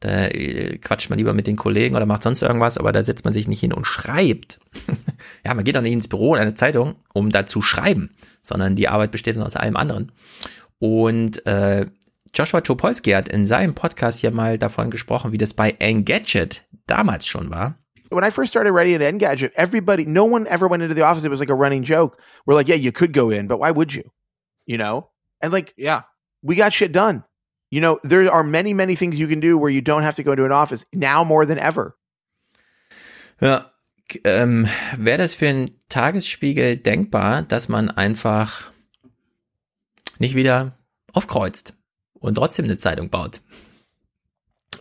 Da 0.00 0.26
äh, 0.26 0.78
quatscht 0.78 1.08
man 1.08 1.18
lieber 1.18 1.32
mit 1.32 1.46
den 1.46 1.56
Kollegen 1.56 1.96
oder 1.96 2.06
macht 2.06 2.22
sonst 2.22 2.42
irgendwas, 2.42 2.76
aber 2.76 2.92
da 2.92 3.02
setzt 3.02 3.24
man 3.24 3.32
sich 3.32 3.48
nicht 3.48 3.60
hin 3.60 3.72
und 3.72 3.86
schreibt. 3.86 4.60
ja, 5.44 5.54
man 5.54 5.64
geht 5.64 5.74
doch 5.74 5.80
nicht 5.80 5.92
ins 5.92 6.08
Büro 6.08 6.34
in 6.34 6.42
eine 6.42 6.54
Zeitung, 6.54 6.94
um 7.14 7.30
da 7.30 7.46
zu 7.46 7.62
schreiben, 7.62 8.14
sondern 8.42 8.76
die 8.76 8.88
Arbeit 8.88 9.10
besteht 9.10 9.36
dann 9.36 9.42
aus 9.42 9.56
allem 9.56 9.76
anderen. 9.76 10.12
Und 10.78 11.46
äh, 11.46 11.86
Joshua 12.34 12.60
Topolsky 12.60 13.12
hat 13.12 13.28
in 13.28 13.46
seinem 13.46 13.74
Podcast 13.74 14.20
ja 14.20 14.30
mal 14.30 14.58
davon 14.58 14.90
gesprochen, 14.90 15.32
wie 15.32 15.38
das 15.38 15.54
bei 15.54 15.70
Engadget 15.78 16.66
damals 16.86 17.26
schon 17.26 17.50
war. 17.50 17.78
When 18.10 18.22
I 18.22 18.30
first 18.30 18.50
started 18.50 18.72
writing 18.72 18.94
at 18.96 19.02
Engadget, 19.02 19.52
everybody, 19.56 20.04
no 20.04 20.24
one 20.24 20.46
ever 20.46 20.68
went 20.68 20.82
into 20.82 20.94
the 20.94 21.02
office. 21.02 21.24
It 21.24 21.30
was 21.30 21.40
like 21.40 21.50
a 21.50 21.54
running 21.54 21.82
joke. 21.82 22.18
We're 22.46 22.54
like, 22.54 22.68
yeah, 22.68 22.76
you 22.76 22.92
could 22.92 23.12
go 23.12 23.30
in, 23.30 23.48
but 23.48 23.58
why 23.58 23.70
would 23.70 23.92
you? 23.94 24.04
You 24.66 24.76
know? 24.78 25.08
And 25.40 25.52
like, 25.52 25.72
yeah, 25.76 26.02
we 26.42 26.56
got 26.56 26.72
shit 26.72 26.92
done. 26.92 27.24
You 27.70 27.80
know, 27.80 27.98
there 28.02 28.30
are 28.32 28.44
many, 28.44 28.74
many 28.74 28.96
things 28.96 29.18
you 29.18 29.28
can 29.28 29.40
do 29.40 29.58
where 29.58 29.70
you 29.70 29.80
don't 29.80 30.02
have 30.02 30.16
to 30.16 30.22
go 30.22 30.34
to 30.34 30.44
an 30.44 30.52
office 30.52 30.84
now 30.92 31.24
more 31.24 31.46
than 31.46 31.58
ever. 31.58 31.96
Ja, 33.40 33.72
ähm, 34.24 34.68
wäre 34.96 35.18
das 35.18 35.34
für 35.34 35.48
einen 35.48 35.70
Tagesspiegel 35.88 36.76
denkbar, 36.76 37.42
dass 37.42 37.68
man 37.68 37.90
einfach 37.90 38.70
nicht 40.18 40.34
wieder 40.34 40.78
aufkreuzt 41.12 41.74
und 42.14 42.36
trotzdem 42.36 42.64
eine 42.64 42.78
Zeitung 42.78 43.10
baut? 43.10 43.42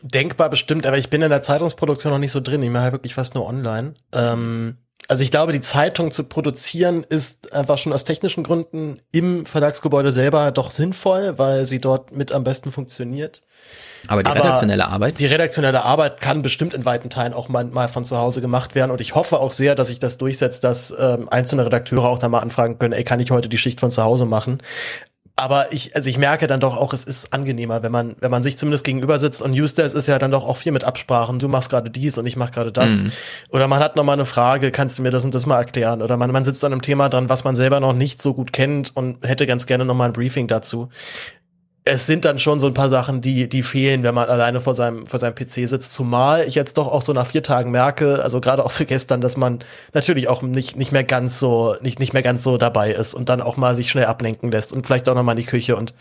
Denkbar 0.02 0.50
bestimmt, 0.50 0.86
aber 0.86 0.98
ich 0.98 1.10
bin 1.10 1.22
in 1.22 1.30
der 1.30 1.42
Zeitungsproduktion 1.42 2.14
noch 2.14 2.20
nicht 2.20 2.32
so 2.32 2.40
drin. 2.40 2.62
Ich 2.62 2.70
mache 2.70 2.86
ja 2.86 2.92
wirklich 2.92 3.16
fast 3.16 3.34
nur 3.34 3.48
online. 3.48 3.96
Ähm, 4.12 4.78
also 5.08 5.24
ich 5.24 5.32
glaube, 5.32 5.52
die 5.52 5.62
Zeitung 5.62 6.12
zu 6.12 6.24
produzieren 6.24 7.06
ist 7.08 7.54
einfach 7.54 7.78
schon 7.78 7.94
aus 7.94 8.04
technischen 8.04 8.44
Gründen 8.44 9.00
im 9.12 9.46
Verlagsgebäude 9.46 10.12
selber 10.12 10.52
doch 10.52 10.72
sinnvoll, 10.72 11.38
weil 11.38 11.66
sie 11.66 11.80
dort 11.80 12.12
mit 12.12 12.32
am 12.32 12.44
besten 12.44 12.72
funktioniert. 12.72 13.44
Aber 14.08 14.24
die 14.24 14.30
Aber 14.30 14.44
redaktionelle 14.44 14.88
Arbeit? 14.88 15.20
Die 15.20 15.26
redaktionelle 15.26 15.84
Arbeit 15.84 16.22
kann 16.22 16.42
bestimmt 16.42 16.74
in 16.74 16.86
weiten 16.86 17.10
Teilen 17.10 17.34
auch 17.34 17.50
mal, 17.50 17.66
mal 17.66 17.88
von 17.88 18.06
zu 18.06 18.18
Hause 18.18 18.42
gemacht 18.42 18.76
werden. 18.76 18.92
Und 18.92 19.02
ich 19.02 19.16
hoffe 19.16 19.40
auch 19.40 19.52
sehr, 19.52 19.76
dass 19.76 19.88
sich 19.88 20.00
das 20.00 20.18
durchsetzt, 20.18 20.64
dass 20.64 20.94
ähm, 20.98 21.28
einzelne 21.30 21.66
Redakteure 21.66 22.06
auch 22.06 22.20
da 22.20 22.30
mal 22.30 22.40
anfragen 22.40 22.78
können, 22.80 22.94
ey, 22.94 23.04
kann 23.04 23.20
ich 23.20 23.32
heute 23.32 23.50
die 23.50 23.58
Schicht 23.58 23.80
von 23.80 23.92
zu 23.92 24.04
Hause 24.04 24.26
machen? 24.26 24.60
Aber 25.38 25.74
ich, 25.74 25.96
also 25.96 26.10
ich 26.10 26.18
merke 26.18 26.48
dann 26.48 26.62
doch 26.62 26.78
auch, 26.78 26.94
es 26.94 27.04
ist 27.04 27.34
angenehmer, 27.34 27.84
wenn 27.84 27.92
man, 27.92 28.16
wenn 28.22 28.32
man 28.32 28.42
sich 28.42 28.58
zumindest 28.58 28.86
gegenüber 28.86 29.20
sitzt 29.20 29.42
und 29.42 29.52
Newsdesk 29.52 29.96
ist 29.96 30.08
ja 30.08 30.18
dann 30.18 30.32
doch 30.32 30.48
auch 30.48 30.56
viel 30.56 30.72
mit 30.72 30.86
Absprachen. 30.86 31.40
Du 31.40 31.50
machst 31.50 31.70
gerade 31.70 31.90
dies 31.90 32.18
und 32.18 32.26
ich 32.26 32.38
mach 32.38 32.52
gerade 32.52 32.72
das. 32.72 33.04
Mhm. 33.04 33.12
Oder 33.50 33.68
man 33.68 33.82
hat 33.84 33.98
noch 33.98 34.06
mal 34.06 34.14
eine 34.14 34.26
Frage, 34.26 34.72
kannst 34.72 34.98
du 34.98 35.02
mir 35.02 35.12
das 35.12 35.26
und 35.26 35.36
das 35.36 35.46
mal 35.46 35.58
erklären? 35.58 36.02
Oder 36.02 36.16
man, 36.16 36.32
man 36.32 36.46
sitzt 36.46 36.64
an 36.64 36.72
einem 36.72 36.82
Thema 36.82 37.10
dran, 37.10 37.28
was 37.28 37.44
man 37.44 37.58
selber 37.58 37.82
noch 37.82 37.94
nicht 37.94 38.22
so 38.22 38.34
gut 38.34 38.54
kennt 38.54 38.96
und 38.96 39.28
hätte 39.28 39.46
ganz 39.46 39.66
gerne 39.66 39.84
noch 39.84 39.96
mal 39.96 40.06
ein 40.06 40.14
Briefing 40.14 40.48
dazu 40.48 40.90
es 41.88 42.08
sind 42.08 42.26
dann 42.26 42.40
schon 42.40 42.60
so 42.60 42.66
ein 42.66 42.74
paar 42.74 42.90
Sachen, 42.90 43.22
die, 43.22 43.48
die 43.48 43.62
fehlen, 43.62 44.02
wenn 44.02 44.16
man 44.16 44.28
alleine 44.28 44.60
vor 44.60 44.74
seinem, 44.74 45.06
vor 45.06 45.20
seinem 45.20 45.36
PC 45.36 45.70
sitzt. 45.70 45.94
Zumal 45.94 46.48
ich 46.48 46.56
jetzt 46.56 46.80
doch 46.80 46.88
auch 46.88 47.04
so 47.04 47.14
nach 47.14 47.28
vier 47.28 47.44
Tagen 47.44 47.70
merke, 47.70 48.24
also 48.24 48.42
gerade 48.42 48.66
auch 48.66 48.72
so 48.72 48.86
gestern, 48.86 49.22
dass 49.22 49.38
man 49.38 49.60
natürlich 49.94 50.28
auch 50.28 50.42
nicht, 50.42 50.76
nicht 50.78 50.92
mehr 50.92 51.04
ganz 51.04 51.38
so, 51.38 51.76
nicht, 51.82 52.00
nicht 52.00 52.12
mehr 52.12 52.24
ganz 52.24 52.42
so 52.42 52.58
dabei 52.58 52.92
ist 52.92 53.14
und 53.14 53.30
dann 53.30 53.40
auch 53.40 53.56
mal 53.56 53.76
sich 53.76 53.92
schnell 53.92 54.06
ablenken 54.06 54.52
lässt 54.52 54.74
und 54.74 54.88
vielleicht 54.88 55.08
auch 55.08 55.14
noch 55.14 55.22
mal 55.22 55.34
in 55.34 55.38
die 55.38 55.46
Küche 55.46 55.76
und 55.76 55.94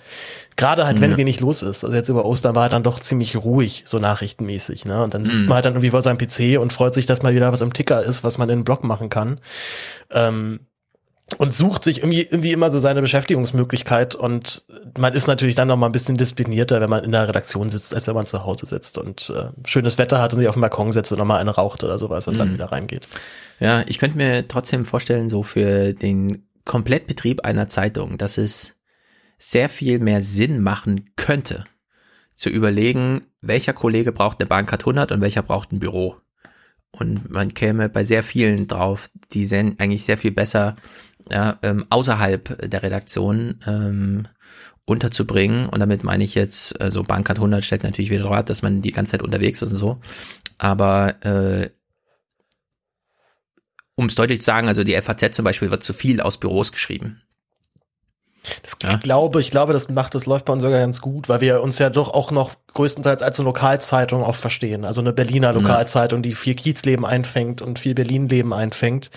gerade 0.56 0.86
halt, 0.86 1.02
wenn 1.02 1.10
ja. 1.10 1.16
wenig 1.18 1.40
los 1.40 1.60
ist. 1.60 1.84
Also 1.84 1.94
jetzt 1.94 2.08
über 2.08 2.24
Ostern 2.24 2.54
war 2.54 2.62
halt 2.62 2.72
dann 2.72 2.82
doch 2.82 2.98
ziemlich 3.00 3.36
ruhig, 3.36 3.82
so 3.84 3.98
nachrichtenmäßig, 3.98 4.86
ne? 4.86 5.02
Und 5.02 5.12
dann 5.12 5.26
sitzt 5.26 5.42
mhm. 5.42 5.48
man 5.48 5.56
halt 5.56 5.66
dann 5.66 5.74
irgendwie 5.74 5.90
vor 5.90 6.00
seinem 6.00 6.16
PC 6.16 6.58
und 6.58 6.72
freut 6.72 6.94
sich, 6.94 7.04
dass 7.04 7.22
mal 7.22 7.34
wieder 7.34 7.52
was 7.52 7.60
im 7.60 7.74
Ticker 7.74 8.02
ist, 8.02 8.24
was 8.24 8.38
man 8.38 8.48
in 8.48 8.60
den 8.60 8.64
Blog 8.64 8.84
machen 8.84 9.10
kann. 9.10 9.38
Ähm, 10.10 10.60
und 11.38 11.54
sucht 11.54 11.84
sich 11.84 11.98
irgendwie, 11.98 12.22
irgendwie 12.22 12.52
immer 12.52 12.70
so 12.70 12.78
seine 12.78 13.00
Beschäftigungsmöglichkeit 13.00 14.14
und 14.14 14.64
man 14.98 15.14
ist 15.14 15.26
natürlich 15.26 15.54
dann 15.54 15.68
noch 15.68 15.76
mal 15.76 15.86
ein 15.86 15.92
bisschen 15.92 16.16
disziplinierter, 16.16 16.80
wenn 16.80 16.90
man 16.90 17.02
in 17.02 17.12
der 17.12 17.26
Redaktion 17.26 17.70
sitzt, 17.70 17.94
als 17.94 18.06
wenn 18.06 18.14
man 18.14 18.26
zu 18.26 18.44
Hause 18.44 18.66
sitzt 18.66 18.98
und 18.98 19.30
äh, 19.30 19.48
schönes 19.66 19.98
Wetter 19.98 20.20
hat 20.20 20.32
und 20.32 20.40
sich 20.40 20.48
auf 20.48 20.54
dem 20.54 20.60
Balkon 20.60 20.92
setzt 20.92 21.12
und 21.12 21.18
noch 21.18 21.24
mal 21.24 21.38
eine 21.38 21.50
raucht 21.50 21.82
oder 21.82 21.98
sowas 21.98 22.28
und 22.28 22.34
mhm. 22.34 22.38
dann 22.38 22.54
wieder 22.54 22.72
reingeht. 22.72 23.08
Ja, 23.58 23.82
ich 23.86 23.98
könnte 23.98 24.16
mir 24.16 24.46
trotzdem 24.46 24.84
vorstellen, 24.84 25.28
so 25.28 25.42
für 25.42 25.94
den 25.94 26.46
Komplettbetrieb 26.64 27.44
einer 27.44 27.68
Zeitung, 27.68 28.18
dass 28.18 28.38
es 28.38 28.74
sehr 29.38 29.68
viel 29.68 29.98
mehr 29.98 30.22
Sinn 30.22 30.62
machen 30.62 31.10
könnte, 31.16 31.64
zu 32.34 32.50
überlegen, 32.50 33.26
welcher 33.40 33.72
Kollege 33.72 34.12
braucht 34.12 34.40
eine 34.40 34.48
Bahncard 34.48 34.82
100 34.82 35.12
und 35.12 35.20
welcher 35.20 35.42
braucht 35.42 35.72
ein 35.72 35.80
Büro. 35.80 36.16
Und 36.90 37.28
man 37.28 37.54
käme 37.54 37.88
bei 37.88 38.04
sehr 38.04 38.22
vielen 38.22 38.68
drauf, 38.68 39.08
die 39.32 39.46
sind 39.46 39.80
eigentlich 39.80 40.04
sehr 40.04 40.16
viel 40.16 40.30
besser 40.30 40.76
ja, 41.30 41.58
ähm, 41.62 41.86
außerhalb 41.90 42.70
der 42.70 42.82
Redaktion 42.82 43.58
ähm, 43.66 44.28
unterzubringen. 44.84 45.68
Und 45.68 45.80
damit 45.80 46.04
meine 46.04 46.24
ich 46.24 46.34
jetzt, 46.34 46.80
also 46.80 47.02
Bankart 47.02 47.38
100 47.38 47.64
stellt 47.64 47.84
natürlich 47.84 48.10
wieder 48.10 48.24
drauf, 48.24 48.44
dass 48.44 48.62
man 48.62 48.82
die 48.82 48.92
ganze 48.92 49.12
Zeit 49.12 49.22
unterwegs 49.22 49.62
ist 49.62 49.72
und 49.72 49.78
so. 49.78 50.00
Aber 50.58 51.24
äh, 51.24 51.70
um 53.96 54.06
es 54.06 54.14
deutlich 54.14 54.40
zu 54.40 54.46
sagen, 54.46 54.68
also 54.68 54.84
die 54.84 55.00
FAZ 55.00 55.34
zum 55.34 55.44
Beispiel 55.44 55.70
wird 55.70 55.82
zu 55.82 55.92
viel 55.92 56.20
aus 56.20 56.38
Büros 56.38 56.72
geschrieben. 56.72 57.22
Das, 58.62 58.76
ja. 58.82 58.94
Ich 58.96 59.00
glaube, 59.00 59.40
ich 59.40 59.50
glaube, 59.50 59.72
das 59.72 59.88
macht, 59.88 60.14
das 60.14 60.26
läuft 60.26 60.44
bei 60.44 60.52
uns 60.52 60.62
sogar 60.62 60.80
ganz 60.80 61.00
gut, 61.00 61.28
weil 61.28 61.40
wir 61.40 61.62
uns 61.62 61.78
ja 61.78 61.90
doch 61.90 62.10
auch 62.10 62.30
noch 62.30 62.54
größtenteils 62.74 63.22
als 63.22 63.38
eine 63.38 63.46
Lokalzeitung 63.46 64.22
auch 64.24 64.34
verstehen. 64.34 64.84
Also 64.84 65.00
eine 65.00 65.12
Berliner 65.12 65.52
Lokalzeitung, 65.52 66.22
die 66.22 66.34
viel 66.34 66.54
Kiezleben 66.54 67.06
einfängt 67.06 67.62
und 67.62 67.78
viel 67.78 67.94
Berlinleben 67.94 68.52
einfängt. 68.52 69.10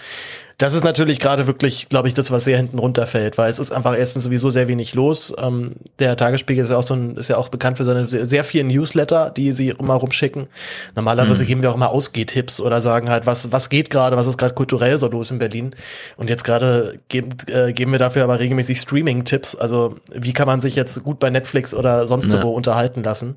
Das 0.60 0.74
ist 0.74 0.84
natürlich 0.84 1.20
gerade 1.20 1.46
wirklich, 1.46 1.88
glaube 1.88 2.08
ich, 2.08 2.16
das, 2.16 2.32
was 2.32 2.44
sehr 2.46 2.58
hinten 2.58 2.80
runterfällt, 2.80 3.38
weil 3.38 3.48
es 3.48 3.60
ist 3.60 3.70
einfach 3.72 3.96
erstens 3.96 4.24
sowieso 4.24 4.50
sehr 4.50 4.68
wenig 4.68 4.96
los. 4.96 5.32
Ähm, 5.40 5.74
der 6.00 6.18
Tagesspiegel 6.18 6.64
ist 6.64 6.72
ja 6.72 6.78
auch 6.78 6.84
so 6.84 6.96
ein, 6.96 7.16
ist 7.16 7.28
ja 7.28 7.38
auch 7.38 7.50
bekannt 7.50 7.78
für 7.78 7.84
seine 7.84 8.08
sehr, 8.08 8.26
sehr 8.26 8.44
vielen 8.44 8.66
Newsletter, 8.70 9.30
die 9.30 9.52
sie 9.52 9.70
immer 9.70 9.94
rumschicken. 9.94 10.48
Normalerweise 10.96 11.44
Mhm. 11.44 11.48
geben 11.48 11.62
wir 11.62 11.70
auch 11.70 11.76
immer 11.76 11.92
Ausgehtipps 11.92 12.60
oder 12.60 12.82
sagen 12.82 13.12
halt, 13.12 13.28
was, 13.28 13.52
was 13.52 13.70
geht 13.70 13.92
gerade, 13.92 14.18
was 14.18 14.26
ist 14.26 14.40
gerade 14.40 14.56
kulturell 14.56 14.98
so 14.98 15.08
los 15.08 15.30
in 15.30 15.38
Berlin. 15.38 15.76
Und 16.16 16.28
jetzt 16.32 16.44
gerade 16.44 16.98
geben, 17.08 17.36
äh, 17.52 17.72
geben 17.72 17.92
wir 17.92 18.00
dafür 18.00 18.24
aber 18.24 18.40
regelmäßig 18.40 18.82
Streaming-Tipps. 18.82 19.56
Also 19.56 19.98
wie 20.12 20.34
kann 20.34 20.48
man 20.48 20.62
sich 20.62 20.76
jetzt 20.76 21.04
gut 21.04 21.20
bei 21.20 21.30
Netflix 21.30 21.76
oder 21.76 22.08
sonst 22.08 22.34
Ja. 22.34 22.42
wo 22.42 22.50
unterhalten 22.50 23.04
lassen? 23.04 23.36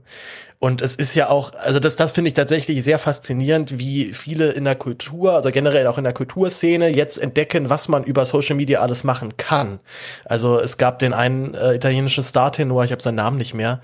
Und 0.60 0.82
es 0.82 0.94
ist 0.94 1.14
ja 1.14 1.30
auch, 1.30 1.52
also 1.54 1.80
das, 1.80 1.96
das 1.96 2.12
finde 2.12 2.28
ich 2.28 2.34
tatsächlich 2.34 2.84
sehr 2.84 2.98
faszinierend, 2.98 3.78
wie 3.78 4.12
viele 4.12 4.52
in 4.52 4.64
der 4.64 4.74
Kultur, 4.74 5.32
also 5.32 5.50
generell 5.50 5.86
auch 5.86 5.96
in 5.96 6.04
der 6.04 6.12
Kulturszene 6.12 6.88
jetzt 6.90 7.16
entdecken, 7.16 7.70
was 7.70 7.88
man 7.88 8.04
über 8.04 8.26
Social 8.26 8.56
Media 8.56 8.80
alles 8.80 9.02
machen 9.02 9.38
kann. 9.38 9.80
Also 10.26 10.60
es 10.60 10.76
gab 10.76 10.98
den 10.98 11.14
einen 11.14 11.54
äh, 11.54 11.74
italienischen 11.74 12.22
Star-Tenor, 12.22 12.84
ich 12.84 12.92
habe 12.92 13.00
seinen 13.00 13.14
Namen 13.14 13.38
nicht 13.38 13.54
mehr, 13.54 13.80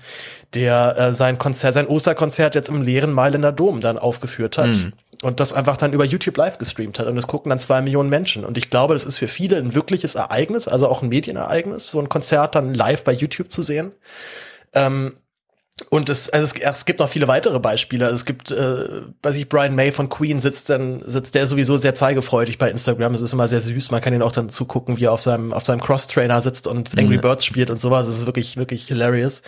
der 0.53 0.95
äh, 0.99 1.13
sein 1.15 1.39
Konzert, 1.39 1.73
sein 1.73 1.87
Osterkonzert 1.87 2.53
jetzt 2.53 2.69
im 2.69 2.83
leeren 2.83 3.11
Mailänder 3.11 3.51
Dom 3.51 3.81
dann 3.81 3.97
aufgeführt 3.97 4.59
hat. 4.59 4.67
Mhm. 4.67 4.93
Und 5.23 5.39
das 5.39 5.53
einfach 5.53 5.77
dann 5.77 5.93
über 5.93 6.05
YouTube 6.05 6.37
live 6.37 6.59
gestreamt 6.59 6.99
hat. 6.99 7.07
Und 7.07 7.15
das 7.15 7.25
gucken 7.25 7.49
dann 7.49 7.57
zwei 7.57 7.81
Millionen 7.81 8.09
Menschen. 8.09 8.45
Und 8.45 8.55
ich 8.55 8.69
glaube, 8.69 8.93
das 8.93 9.03
ist 9.03 9.17
für 9.17 9.27
viele 9.27 9.57
ein 9.57 9.73
wirkliches 9.73 10.13
Ereignis, 10.13 10.67
also 10.67 10.87
auch 10.87 11.01
ein 11.01 11.09
Medienereignis, 11.09 11.89
so 11.89 11.99
ein 11.99 12.07
Konzert 12.07 12.53
dann 12.53 12.75
live 12.75 13.03
bei 13.03 13.13
YouTube 13.13 13.51
zu 13.51 13.63
sehen. 13.63 13.93
Ähm, 14.73 15.13
und 15.91 16.09
es, 16.09 16.29
also 16.29 16.43
es, 16.45 16.59
es 16.59 16.85
gibt 16.85 16.99
noch 16.99 17.09
viele 17.09 17.27
weitere 17.27 17.59
Beispiele. 17.59 18.05
Also 18.05 18.15
es 18.15 18.25
gibt, 18.25 18.49
äh, 18.51 18.85
weiß 19.21 19.35
ich, 19.35 19.47
Brian 19.47 19.75
May 19.75 19.91
von 19.91 20.09
Queen 20.09 20.39
sitzt 20.39 20.69
dann, 20.71 21.01
sitzt 21.05 21.35
der 21.35 21.45
sowieso 21.45 21.77
sehr 21.77 21.93
zeigefreudig 21.93 22.57
bei 22.57 22.69
Instagram. 22.71 23.13
Es 23.13 23.21
ist 23.21 23.31
immer 23.33 23.47
sehr 23.47 23.59
süß. 23.59 23.91
Man 23.91 24.01
kann 24.01 24.11
ihn 24.13 24.23
auch 24.23 24.31
dann 24.31 24.49
zugucken, 24.49 24.97
wie 24.97 25.05
er 25.05 25.11
auf 25.11 25.21
seinem, 25.21 25.53
auf 25.53 25.65
seinem 25.65 25.79
Cross-Trainer 25.81 26.41
sitzt 26.41 26.65
und 26.65 26.97
Angry 26.97 27.17
Mhm. 27.17 27.21
Birds 27.21 27.45
spielt 27.45 27.69
und 27.69 27.79
sowas. 27.79 28.07
Das 28.07 28.17
ist 28.17 28.25
wirklich, 28.25 28.57
wirklich 28.57 28.87
hilarious. 28.87 29.43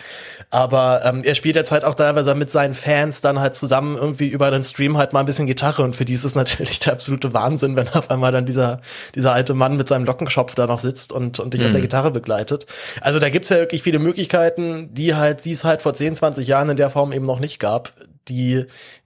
Aber 0.51 1.01
ähm, 1.03 1.23
er 1.23 1.33
spielt 1.35 1.55
jetzt 1.55 1.71
halt 1.71 1.83
auch 1.83 1.95
teilweise 1.95 2.35
mit 2.35 2.51
seinen 2.51 2.75
Fans 2.75 3.21
dann 3.21 3.39
halt 3.39 3.55
zusammen 3.55 3.97
irgendwie 3.97 4.27
über 4.27 4.51
den 4.51 4.63
Stream 4.63 4.97
halt 4.97 5.13
mal 5.13 5.21
ein 5.21 5.25
bisschen 5.25 5.47
Gitarre. 5.47 5.81
Und 5.83 5.95
für 5.95 6.05
die 6.05 6.13
ist 6.13 6.25
es 6.25 6.35
natürlich 6.35 6.79
der 6.79 6.93
absolute 6.93 7.33
Wahnsinn, 7.33 7.75
wenn 7.75 7.87
auf 7.89 8.11
einmal 8.11 8.31
dann 8.31 8.45
dieser, 8.45 8.81
dieser 9.15 9.33
alte 9.33 9.55
Mann 9.55 9.77
mit 9.77 9.87
seinem 9.87 10.05
Lockenschopf 10.05 10.53
da 10.55 10.67
noch 10.67 10.79
sitzt 10.79 11.11
und, 11.11 11.39
und 11.39 11.53
dich 11.55 11.61
auf 11.61 11.69
Mhm. 11.69 11.73
der 11.73 11.81
Gitarre 11.81 12.11
begleitet. 12.11 12.65
Also 13.01 13.19
da 13.19 13.29
gibt's 13.29 13.49
ja 13.49 13.57
wirklich 13.57 13.83
viele 13.83 13.99
Möglichkeiten, 13.99 14.89
die 14.93 15.15
halt, 15.15 15.45
die 15.45 15.51
es 15.51 15.63
halt 15.63 15.81
vor 15.81 15.93
10, 15.93 16.15
20 16.19 16.47
Jahren 16.47 16.69
in 16.69 16.77
der 16.77 16.89
Form 16.89 17.11
eben 17.11 17.25
noch 17.25 17.39
nicht 17.39 17.59
gab, 17.59 17.93
die, 18.27 18.65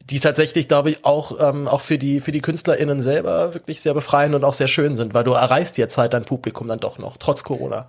die 0.09 0.19
tatsächlich, 0.19 0.67
glaube 0.67 0.91
ich, 0.91 1.05
auch, 1.05 1.39
ähm, 1.39 1.67
auch 1.67 1.81
für 1.81 1.97
die, 1.97 2.19
für 2.19 2.31
die 2.31 2.41
KünstlerInnen 2.41 3.01
selber 3.01 3.53
wirklich 3.53 3.81
sehr 3.81 3.93
befreiend 3.93 4.35
und 4.35 4.43
auch 4.43 4.53
sehr 4.53 4.67
schön 4.67 4.95
sind, 4.95 5.13
weil 5.13 5.23
du 5.23 5.31
erreichst 5.31 5.77
jetzt 5.77 5.97
halt 5.97 6.13
dein 6.13 6.25
Publikum 6.25 6.67
dann 6.67 6.79
doch 6.79 6.99
noch, 6.99 7.17
trotz 7.17 7.43
Corona. 7.43 7.87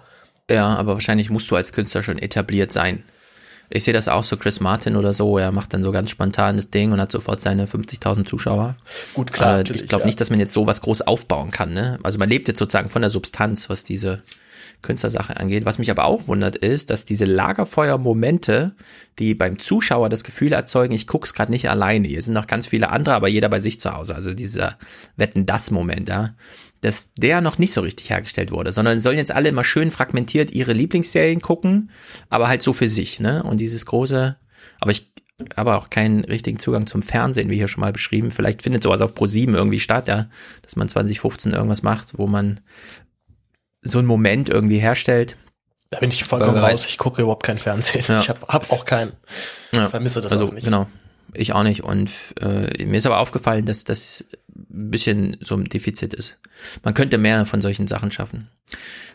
Ja, 0.51 0.75
aber 0.75 0.95
wahrscheinlich 0.95 1.31
musst 1.31 1.51
du 1.51 1.57
als 1.57 1.73
Künstler 1.73 2.03
schon 2.03 2.19
etabliert 2.19 2.73
sein. 2.73 3.03
Ich 3.71 3.85
sehe 3.85 3.95
das 3.95 4.09
auch 4.09 4.23
so, 4.23 4.37
Chris 4.37 4.61
Martin 4.61 4.95
oder 4.95 5.15
so, 5.15 5.39
er 5.39 5.51
macht 5.51 5.73
dann 5.73 5.83
so 5.83 5.91
ganz 5.91 6.11
spontan 6.11 6.57
das 6.57 6.69
Ding 6.69 6.93
und 6.93 7.01
hat 7.01 7.11
sofort 7.11 7.41
seine 7.41 7.67
50.000 7.67 8.27
Zuschauer. 8.27 8.77
Gut, 9.15 9.33
klar, 9.33 9.61
Äh, 9.61 9.73
ich 9.73 9.89
glaube 9.89 10.03
ja. 10.03 10.07
nicht, 10.07 10.21
dass 10.21 10.31
man 10.31 10.39
jetzt 10.39 10.53
sowas 10.53 10.83
groß 10.83 11.03
aufbauen 11.03 11.51
kann. 11.51 11.73
Ne? 11.73 11.99
Also 12.03 12.19
man 12.19 12.29
lebt 12.29 12.47
jetzt 12.47 12.59
sozusagen 12.59 12.91
von 12.91 13.01
der 13.03 13.11
Substanz, 13.11 13.71
was 13.71 13.83
diese 13.83 14.23
Künstlersache 14.85 15.37
angeht. 15.37 15.67
Was 15.67 15.79
mich 15.79 15.91
aber 15.91 16.05
auch 16.05 16.29
wundert 16.29 16.57
ist, 16.57 16.91
dass 16.91 17.05
diese 17.05 17.25
Lagerfeuer-Momente, 17.25 18.77
die 19.19 19.35
beim 19.35 19.59
Zuschauer 19.59 20.09
das 20.09 20.23
Gefühl 20.23 20.53
erzeugen, 20.53 20.95
ich 20.95 21.09
guck's 21.09 21.35
gerade 21.35 21.51
nicht 21.51 21.69
alleine. 21.69 22.07
Hier 22.07 22.23
sind 22.23 22.35
noch 22.35 22.47
ganz 22.47 22.69
viele 22.69 22.91
andere, 22.91 23.15
aber 23.15 23.29
jeder 23.29 23.49
bei 23.49 23.61
sich 23.61 23.81
zu 23.81 23.93
Hause. 23.93 24.15
Also 24.15 24.35
dieser 24.35 24.79
Wetten-das-Moment, 25.17 26.09
ja, 26.09 26.35
dass 26.83 27.13
der 27.15 27.41
noch 27.41 27.59
nicht 27.59 27.73
so 27.73 27.81
richtig 27.81 28.11
hergestellt 28.11 28.53
wurde, 28.53 28.71
sondern 28.71 29.01
sollen 29.01 29.17
jetzt 29.17 29.33
alle 29.33 29.49
immer 29.49 29.65
schön 29.65 29.91
fragmentiert 29.91 30.51
ihre 30.51 30.75
Lieblingsserien 30.75 31.41
gucken, 31.41 31.91
aber 32.29 32.49
halt 32.49 32.63
so 32.63 32.73
für 32.73 32.89
sich, 32.89 33.21
ne? 33.21 33.43
Und 33.43 33.59
dieses 33.59 33.87
große, 33.87 34.37
aber 34.81 34.91
ich 34.91 35.11
habe 35.57 35.75
auch 35.75 35.91
keinen 35.91 36.25
richtigen 36.25 36.59
Zugang 36.59 36.87
zum 36.87 37.03
Fernsehen, 37.03 37.51
wie 37.51 37.57
hier 37.57 37.69
schon 37.69 37.81
mal 37.81 37.93
beschrieben. 37.93 38.31
Vielleicht 38.31 38.63
findet 38.63 38.85
sowas 38.85 39.01
auf 39.01 39.15
Pro7 39.15 39.55
irgendwie 39.55 39.81
statt, 39.81 40.07
ja, 40.07 40.29
dass 40.63 40.77
man 40.77 40.89
2015 40.89 41.53
irgendwas 41.53 41.83
macht, 41.83 42.19
wo 42.19 42.27
man 42.27 42.61
so 43.85 43.99
einen 43.99 44.09
Moment 44.09 44.49
irgendwie 44.49 44.79
herstellt. 44.79 45.37
Da 45.91 46.01
bin 46.01 46.11
ich 46.11 46.25
vollkommen 46.25 46.59
raus. 46.59 46.87
Ich 46.87 46.99
gucke 46.99 47.23
überhaupt 47.23 47.45
kein 47.45 47.59
Fernsehen. 47.59 48.05
Ja. 48.09 48.21
Ich 48.21 48.29
habe 48.29 48.41
hab 48.49 48.71
auch 48.73 48.85
keinen. 48.85 49.13
Ja. 49.73 49.91
Vermisse 49.91 50.21
das 50.21 50.33
also, 50.33 50.49
auch 50.49 50.53
nicht. 50.53 50.65
Genau. 50.65 50.89
Ich 51.35 51.53
auch 51.53 51.63
nicht. 51.63 51.85
Und 51.85 52.11
äh, 52.41 52.85
mir 52.85 52.97
ist 52.97 53.07
aber 53.07 53.19
aufgefallen, 53.19 53.67
dass 53.67 53.85
das 53.85 54.25
ein 54.49 54.91
bisschen 54.91 55.37
so 55.41 55.57
ein 55.57 55.65
Defizit 55.65 56.15
ist. 56.15 56.39
Man 56.83 56.95
könnte 56.95 57.19
mehr 57.19 57.47
von 57.47 57.61
solchen 57.61 57.87
Sachen 57.87 58.11
schaffen. 58.11 58.49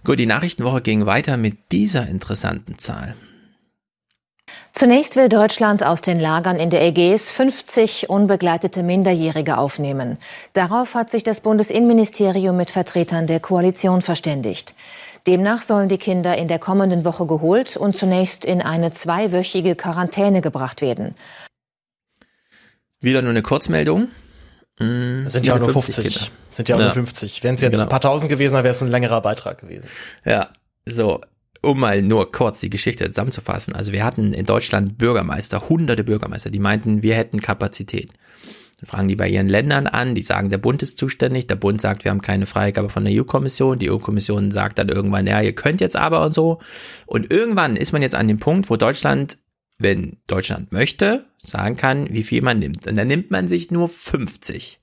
Gut, 0.03 0.19
die 0.19 0.25
Nachrichtenwoche 0.25 0.81
ging 0.81 1.05
weiter 1.05 1.37
mit 1.37 1.71
dieser 1.71 2.07
interessanten 2.07 2.77
Zahl. 2.77 3.15
Zunächst 4.73 5.15
will 5.15 5.29
Deutschland 5.29 5.83
aus 5.83 6.01
den 6.01 6.19
Lagern 6.19 6.57
in 6.57 6.69
der 6.69 6.81
Ägäis 6.81 7.29
50 7.31 8.09
unbegleitete 8.09 8.83
Minderjährige 8.83 9.57
aufnehmen. 9.57 10.17
Darauf 10.53 10.93
hat 10.95 11.09
sich 11.09 11.23
das 11.23 11.41
Bundesinnenministerium 11.41 12.55
mit 12.55 12.69
Vertretern 12.69 13.27
der 13.27 13.39
Koalition 13.39 14.01
verständigt. 14.01 14.75
Demnach 15.27 15.61
sollen 15.61 15.89
die 15.89 15.97
Kinder 15.97 16.37
in 16.37 16.47
der 16.47 16.59
kommenden 16.59 17.03
Woche 17.03 17.25
geholt 17.25 17.75
und 17.77 17.97
zunächst 17.97 18.45
in 18.45 18.61
eine 18.61 18.91
zweiwöchige 18.91 19.75
Quarantäne 19.75 20.41
gebracht 20.41 20.81
werden. 20.81 21.15
Wieder 23.01 23.21
nur 23.21 23.31
eine 23.31 23.41
Kurzmeldung. 23.41 24.09
Mm, 24.79 25.23
Das 25.25 25.33
sind 25.33 25.45
ja 25.45 25.57
nur 25.57 25.69
50. 25.71 26.03
Kinder. 26.05 26.27
Sind 26.51 26.69
ja 26.69 26.75
auch 26.75 26.79
nur 26.79 26.91
50. 26.91 27.43
Wenn 27.43 27.55
es 27.55 27.61
jetzt 27.61 27.73
Genau. 27.73 27.83
ein 27.83 27.89
paar 27.89 28.01
tausend 28.01 28.29
gewesen 28.29 28.53
wäre, 28.53 28.63
wäre 28.63 28.73
es 28.73 28.81
ein 28.81 28.89
längerer 28.89 29.21
Beitrag 29.21 29.59
gewesen. 29.59 29.87
Ja, 30.25 30.49
so, 30.85 31.21
um 31.61 31.79
mal 31.79 32.01
nur 32.01 32.31
kurz 32.31 32.59
die 32.59 32.69
Geschichte 32.69 33.07
zusammenzufassen. 33.09 33.75
Also 33.75 33.91
wir 33.91 34.03
hatten 34.03 34.33
in 34.33 34.45
Deutschland 34.45 34.97
Bürgermeister, 34.97 35.69
hunderte 35.69 36.03
Bürgermeister, 36.03 36.49
die 36.49 36.59
meinten, 36.59 37.03
wir 37.03 37.15
hätten 37.15 37.41
Kapazität. 37.41 38.11
Dann 38.79 38.87
fragen 38.87 39.07
die 39.09 39.17
bei 39.17 39.27
ihren 39.27 39.49
Ländern 39.49 39.87
an, 39.87 40.15
die 40.15 40.21
sagen, 40.21 40.49
der 40.49 40.57
Bund 40.57 40.81
ist 40.81 40.97
zuständig, 40.97 41.47
der 41.47 41.57
Bund 41.57 41.81
sagt, 41.81 42.05
wir 42.05 42.11
haben 42.11 42.21
keine 42.21 42.45
Freigabe 42.45 42.89
von 42.89 43.03
der 43.03 43.13
EU-Kommission, 43.13 43.77
die 43.77 43.91
EU-Kommission 43.91 44.51
sagt 44.51 44.79
dann 44.79 44.87
irgendwann, 44.87 45.27
ja, 45.27 45.41
ihr 45.41 45.53
könnt 45.53 45.81
jetzt 45.81 45.97
aber 45.97 46.23
und 46.25 46.33
so. 46.33 46.59
Und 47.05 47.31
irgendwann 47.31 47.75
ist 47.75 47.91
man 47.91 48.01
jetzt 48.01 48.15
an 48.15 48.29
dem 48.29 48.39
Punkt, 48.39 48.69
wo 48.69 48.77
Deutschland, 48.77 49.37
wenn 49.77 50.17
Deutschland 50.27 50.71
möchte, 50.71 51.25
sagen 51.43 51.75
kann, 51.75 52.13
wie 52.13 52.23
viel 52.23 52.41
man 52.41 52.59
nimmt. 52.59 52.87
Und 52.87 52.95
dann 52.95 53.07
nimmt 53.07 53.31
man 53.31 53.49
sich 53.49 53.69
nur 53.69 53.89
50 53.89 54.79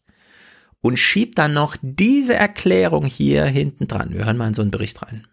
und 0.83 0.99
schiebt 0.99 1.39
dann 1.39 1.55
noch 1.55 1.77
diese 1.81 2.35
Erklärung 2.35 3.07
hier 3.07 3.47
hinten 3.47 3.89
dran. 3.89 4.13
Wir 4.13 4.27
hören 4.27 4.37
mal 4.37 4.49
in 4.49 4.55
so 4.55 4.63
einen 4.63 4.71
Bericht 4.71 5.01
rein. 5.03 5.27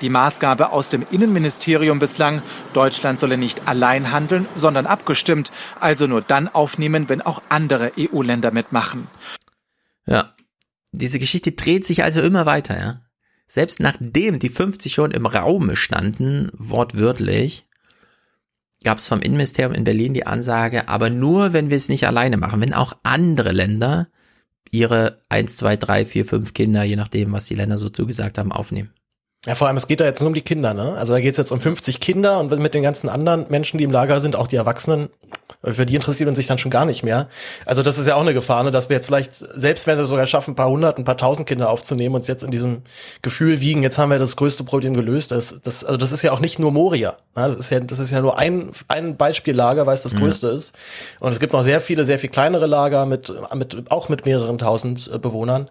Die 0.00 0.08
Maßgabe 0.08 0.70
aus 0.70 0.88
dem 0.88 1.06
Innenministerium 1.10 1.98
bislang, 1.98 2.42
Deutschland 2.72 3.18
solle 3.18 3.38
nicht 3.38 3.66
allein 3.66 4.12
handeln, 4.12 4.46
sondern 4.54 4.86
abgestimmt, 4.86 5.52
also 5.80 6.06
nur 6.06 6.22
dann 6.22 6.48
aufnehmen, 6.48 7.08
wenn 7.08 7.22
auch 7.22 7.42
andere 7.48 7.92
EU-Länder 7.98 8.50
mitmachen. 8.50 9.08
Ja, 10.06 10.34
diese 10.92 11.18
Geschichte 11.18 11.52
dreht 11.52 11.84
sich 11.84 12.04
also 12.04 12.20
immer 12.20 12.46
weiter, 12.46 12.78
ja. 12.78 13.00
Selbst 13.48 13.80
nachdem 13.80 14.38
die 14.38 14.48
50 14.48 14.92
schon 14.92 15.12
im 15.12 15.26
Raume 15.26 15.76
standen, 15.76 16.50
wortwörtlich, 16.52 17.66
gab 18.82 18.98
es 18.98 19.08
vom 19.08 19.20
Innenministerium 19.20 19.74
in 19.74 19.84
Berlin 19.84 20.14
die 20.14 20.26
Ansage, 20.26 20.88
aber 20.88 21.10
nur, 21.10 21.52
wenn 21.52 21.70
wir 21.70 21.76
es 21.76 21.88
nicht 21.88 22.06
alleine 22.06 22.36
machen, 22.36 22.60
wenn 22.60 22.74
auch 22.74 22.94
andere 23.02 23.52
Länder 23.52 24.08
ihre 24.70 25.22
1, 25.28 25.56
2, 25.56 25.76
3, 25.76 26.06
4, 26.06 26.24
5 26.24 26.54
Kinder, 26.54 26.82
je 26.82 26.96
nachdem, 26.96 27.32
was 27.32 27.46
die 27.46 27.54
Länder 27.54 27.78
so 27.78 27.88
zugesagt 27.88 28.38
haben, 28.38 28.52
aufnehmen. 28.52 28.92
Ja, 29.46 29.54
vor 29.54 29.68
allem, 29.68 29.76
es 29.76 29.86
geht 29.86 30.00
da 30.00 30.04
jetzt 30.04 30.20
nur 30.20 30.28
um 30.28 30.34
die 30.34 30.42
Kinder, 30.42 30.74
ne? 30.74 30.94
Also 30.98 31.12
da 31.12 31.20
geht 31.20 31.32
es 31.32 31.38
jetzt 31.38 31.52
um 31.52 31.60
50 31.60 32.00
Kinder 32.00 32.40
und 32.40 32.56
mit 32.58 32.74
den 32.74 32.82
ganzen 32.82 33.08
anderen 33.08 33.46
Menschen, 33.48 33.78
die 33.78 33.84
im 33.84 33.92
Lager 33.92 34.20
sind, 34.20 34.34
auch 34.36 34.48
die 34.48 34.56
Erwachsenen, 34.56 35.08
für 35.62 35.86
die 35.86 35.94
interessiert 35.94 36.26
man 36.26 36.36
sich 36.36 36.46
dann 36.46 36.58
schon 36.58 36.70
gar 36.70 36.84
nicht 36.84 37.02
mehr. 37.02 37.28
Also 37.64 37.82
das 37.82 37.98
ist 37.98 38.06
ja 38.06 38.14
auch 38.16 38.20
eine 38.20 38.34
Gefahr, 38.34 38.62
ne? 38.62 38.70
dass 38.70 38.88
wir 38.88 38.96
jetzt 38.96 39.06
vielleicht, 39.06 39.34
selbst 39.34 39.86
wenn 39.86 39.98
wir 39.98 40.04
sogar 40.04 40.26
schaffen, 40.26 40.52
ein 40.52 40.56
paar 40.56 40.68
hundert, 40.68 40.98
ein 40.98 41.04
paar 41.04 41.16
tausend 41.16 41.48
Kinder 41.48 41.70
aufzunehmen, 41.70 42.14
uns 42.14 42.26
jetzt 42.28 42.44
in 42.44 42.50
diesem 42.50 42.82
Gefühl 43.22 43.60
wiegen, 43.60 43.82
jetzt 43.82 43.98
haben 43.98 44.10
wir 44.10 44.18
das 44.18 44.36
größte 44.36 44.64
Problem 44.64 44.94
gelöst. 44.94 45.30
Das, 45.30 45.60
das, 45.62 45.84
also 45.84 45.96
das 45.96 46.12
ist 46.12 46.22
ja 46.22 46.32
auch 46.32 46.40
nicht 46.40 46.58
nur 46.58 46.72
Moria. 46.72 47.16
Ne? 47.34 47.48
Das 47.48 47.56
ist 47.56 47.70
ja, 47.70 47.80
das 47.80 47.98
ist 47.98 48.10
ja 48.10 48.20
nur 48.20 48.38
ein, 48.38 48.70
ein 48.88 49.16
Beispiellager, 49.16 49.86
weil 49.86 49.94
es 49.94 50.02
das 50.02 50.12
Ja. 50.12 50.18
größte 50.18 50.48
ist. 50.48 50.72
Und 51.20 51.32
es 51.32 51.40
gibt 51.40 51.52
noch 51.52 51.64
sehr 51.64 51.80
viele, 51.80 52.04
sehr 52.04 52.18
viel 52.18 52.30
kleinere 52.30 52.66
Lager 52.66 53.06
mit, 53.06 53.32
mit 53.54 53.90
auch 53.90 54.08
mit 54.08 54.24
mehreren 54.24 54.58
tausend 54.58 55.10
äh, 55.12 55.18
Bewohnern. 55.18 55.70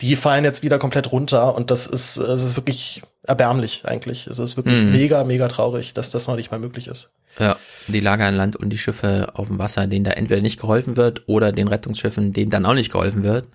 Die 0.00 0.16
fallen 0.16 0.44
jetzt 0.44 0.62
wieder 0.62 0.78
komplett 0.78 1.12
runter 1.12 1.54
und 1.54 1.70
das 1.70 1.86
ist, 1.86 2.16
es 2.16 2.42
ist 2.42 2.56
wirklich 2.56 3.02
erbärmlich 3.26 3.84
eigentlich. 3.84 4.26
Es 4.26 4.38
ist 4.38 4.56
wirklich 4.56 4.84
Mhm. 4.84 4.92
mega, 4.92 5.24
mega 5.24 5.48
traurig, 5.48 5.94
dass 5.94 6.10
das 6.10 6.26
noch 6.26 6.36
nicht 6.36 6.50
mal 6.50 6.58
möglich 6.60 6.86
ist. 6.86 7.10
Ja, 7.38 7.56
die 7.88 8.00
Lager 8.00 8.26
an 8.26 8.34
Land 8.34 8.56
und 8.56 8.70
die 8.70 8.78
Schiffe 8.78 9.28
auf 9.34 9.48
dem 9.48 9.58
Wasser, 9.58 9.86
denen 9.86 10.04
da 10.04 10.12
entweder 10.12 10.40
nicht 10.40 10.58
geholfen 10.60 10.96
wird 10.96 11.28
oder 11.28 11.52
den 11.52 11.68
Rettungsschiffen, 11.68 12.32
denen 12.32 12.50
dann 12.50 12.64
auch 12.64 12.74
nicht 12.74 12.90
geholfen 12.92 13.22
wird. 13.24 13.48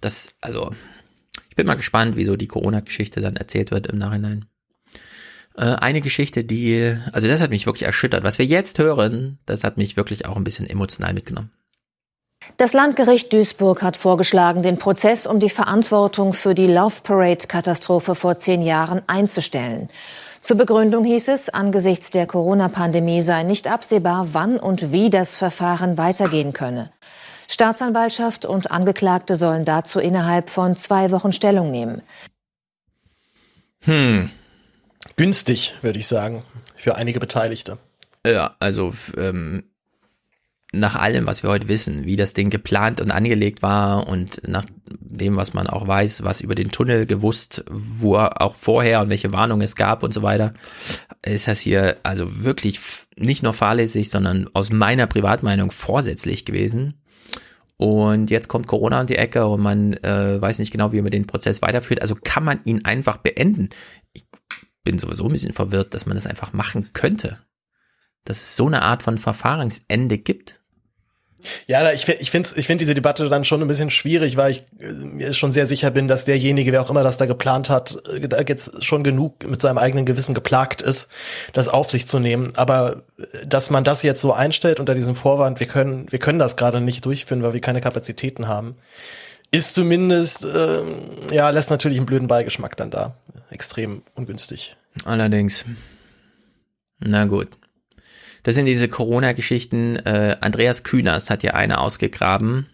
Das, 0.00 0.30
also, 0.40 0.72
ich 1.48 1.54
bin 1.56 1.66
mal 1.66 1.76
gespannt, 1.76 2.16
wieso 2.16 2.36
die 2.36 2.48
Corona-Geschichte 2.48 3.20
dann 3.20 3.36
erzählt 3.36 3.70
wird 3.70 3.86
im 3.86 3.98
Nachhinein. 3.98 4.46
Äh, 5.56 5.62
eine 5.76 6.00
Geschichte, 6.00 6.42
die, 6.44 6.96
also 7.12 7.28
das 7.28 7.40
hat 7.40 7.50
mich 7.50 7.66
wirklich 7.66 7.84
erschüttert. 7.84 8.24
Was 8.24 8.38
wir 8.38 8.46
jetzt 8.46 8.78
hören, 8.78 9.38
das 9.46 9.62
hat 9.64 9.76
mich 9.76 9.96
wirklich 9.96 10.26
auch 10.26 10.36
ein 10.36 10.44
bisschen 10.44 10.68
emotional 10.68 11.14
mitgenommen. 11.14 11.50
Das 12.56 12.72
Landgericht 12.72 13.32
Duisburg 13.32 13.82
hat 13.82 13.96
vorgeschlagen, 13.96 14.62
den 14.62 14.78
Prozess 14.78 15.26
um 15.26 15.40
die 15.40 15.50
Verantwortung 15.50 16.32
für 16.32 16.54
die 16.54 16.66
Love 16.66 17.00
Parade-Katastrophe 17.02 18.14
vor 18.14 18.36
zehn 18.38 18.62
Jahren 18.62 19.02
einzustellen. 19.06 19.88
Zur 20.40 20.56
Begründung 20.56 21.04
hieß 21.04 21.28
es, 21.28 21.48
angesichts 21.48 22.10
der 22.10 22.26
Corona-Pandemie 22.26 23.20
sei 23.20 23.42
nicht 23.42 23.68
absehbar, 23.68 24.28
wann 24.32 24.58
und 24.58 24.92
wie 24.92 25.10
das 25.10 25.36
Verfahren 25.36 25.98
weitergehen 25.98 26.52
könne. 26.52 26.90
Staatsanwaltschaft 27.48 28.44
und 28.44 28.70
Angeklagte 28.70 29.34
sollen 29.34 29.64
dazu 29.64 29.98
innerhalb 29.98 30.50
von 30.50 30.76
zwei 30.76 31.10
Wochen 31.10 31.32
Stellung 31.32 31.70
nehmen. 31.70 32.02
Hm. 33.84 34.30
Günstig, 35.16 35.74
würde 35.82 35.98
ich 35.98 36.06
sagen, 36.06 36.44
für 36.76 36.96
einige 36.96 37.20
Beteiligte. 37.20 37.78
Ja, 38.26 38.54
also 38.60 38.92
ähm, 39.16 39.64
nach 40.72 40.94
allem, 40.94 41.26
was 41.26 41.42
wir 41.42 41.50
heute 41.50 41.68
wissen, 41.68 42.04
wie 42.04 42.16
das 42.16 42.32
Ding 42.32 42.48
geplant 42.48 43.00
und 43.00 43.10
angelegt 43.10 43.62
war 43.62 44.06
und 44.06 44.40
nach 44.46 44.64
dem, 44.88 45.36
was 45.36 45.52
man 45.52 45.66
auch 45.66 45.86
weiß, 45.86 46.22
was 46.22 46.40
über 46.40 46.54
den 46.54 46.70
Tunnel 46.70 47.06
gewusst, 47.06 47.64
wo 47.68 48.16
auch 48.16 48.54
vorher 48.54 49.00
und 49.00 49.08
welche 49.08 49.32
Warnungen 49.32 49.62
es 49.62 49.74
gab 49.74 50.02
und 50.02 50.14
so 50.14 50.22
weiter, 50.22 50.54
ist 51.22 51.48
das 51.48 51.60
hier 51.60 51.96
also 52.04 52.44
wirklich 52.44 52.78
nicht 53.16 53.42
nur 53.42 53.52
fahrlässig, 53.52 54.10
sondern 54.10 54.48
aus 54.52 54.70
meiner 54.70 55.06
Privatmeinung 55.06 55.72
vorsätzlich 55.72 56.44
gewesen. 56.44 57.02
Und 57.76 58.30
jetzt 58.30 58.48
kommt 58.48 58.66
Corona 58.66 59.00
an 59.00 59.06
die 59.06 59.16
Ecke 59.16 59.46
und 59.46 59.62
man 59.62 59.94
äh, 59.94 60.40
weiß 60.40 60.58
nicht 60.58 60.70
genau, 60.70 60.92
wie 60.92 61.00
man 61.00 61.10
den 61.10 61.26
Prozess 61.26 61.62
weiterführt. 61.62 62.02
Also 62.02 62.14
kann 62.14 62.44
man 62.44 62.60
ihn 62.64 62.84
einfach 62.84 63.16
beenden. 63.16 63.70
Ich 64.12 64.26
bin 64.84 64.98
sowieso 64.98 65.24
ein 65.24 65.32
bisschen 65.32 65.54
verwirrt, 65.54 65.94
dass 65.94 66.06
man 66.06 66.14
das 66.14 66.26
einfach 66.26 66.52
machen 66.52 66.92
könnte. 66.92 67.38
Dass 68.24 68.42
es 68.42 68.54
so 68.56 68.66
eine 68.66 68.82
Art 68.82 69.02
von 69.02 69.16
Verfahrensende 69.16 70.18
gibt. 70.18 70.59
Ja, 71.66 71.92
ich, 71.92 72.08
ich 72.08 72.30
finde 72.30 72.50
ich 72.54 72.66
find 72.66 72.80
diese 72.80 72.94
Debatte 72.94 73.28
dann 73.28 73.44
schon 73.44 73.62
ein 73.62 73.68
bisschen 73.68 73.90
schwierig, 73.90 74.36
weil 74.36 74.52
ich 74.52 74.62
äh, 74.78 74.92
mir 74.92 75.32
schon 75.32 75.52
sehr 75.52 75.66
sicher 75.66 75.90
bin, 75.90 76.08
dass 76.08 76.24
derjenige, 76.24 76.72
wer 76.72 76.82
auch 76.82 76.90
immer 76.90 77.02
das 77.02 77.18
da 77.18 77.26
geplant 77.26 77.70
hat, 77.70 77.96
äh, 78.08 78.28
da 78.28 78.40
jetzt 78.40 78.84
schon 78.84 79.02
genug 79.02 79.48
mit 79.48 79.60
seinem 79.60 79.78
eigenen 79.78 80.04
Gewissen 80.04 80.34
geplagt 80.34 80.82
ist, 80.82 81.08
das 81.52 81.68
auf 81.68 81.90
sich 81.90 82.06
zu 82.06 82.18
nehmen. 82.18 82.52
Aber 82.56 83.02
äh, 83.18 83.46
dass 83.46 83.70
man 83.70 83.84
das 83.84 84.02
jetzt 84.02 84.20
so 84.20 84.32
einstellt 84.32 84.80
unter 84.80 84.94
diesem 84.94 85.16
Vorwand, 85.16 85.60
wir 85.60 85.66
können, 85.66 86.06
wir 86.10 86.18
können 86.18 86.38
das 86.38 86.56
gerade 86.56 86.80
nicht 86.80 87.04
durchführen, 87.04 87.42
weil 87.42 87.52
wir 87.52 87.60
keine 87.60 87.80
Kapazitäten 87.80 88.48
haben, 88.48 88.76
ist 89.50 89.74
zumindest, 89.74 90.44
äh, 90.44 90.82
ja, 91.32 91.50
lässt 91.50 91.70
natürlich 91.70 91.98
einen 91.98 92.06
blöden 92.06 92.28
Beigeschmack 92.28 92.76
dann 92.76 92.90
da. 92.90 93.16
Extrem 93.50 94.02
ungünstig. 94.14 94.76
Allerdings. 95.04 95.64
Na 97.00 97.24
gut. 97.24 97.59
Das 98.42 98.54
sind 98.54 98.66
diese 98.66 98.88
Corona-Geschichten. 98.88 99.96
Äh, 99.96 100.36
Andreas 100.40 100.82
Künast 100.82 101.30
hat 101.30 101.42
ja 101.42 101.54
eine 101.54 101.78
ausgegraben. 101.78 102.66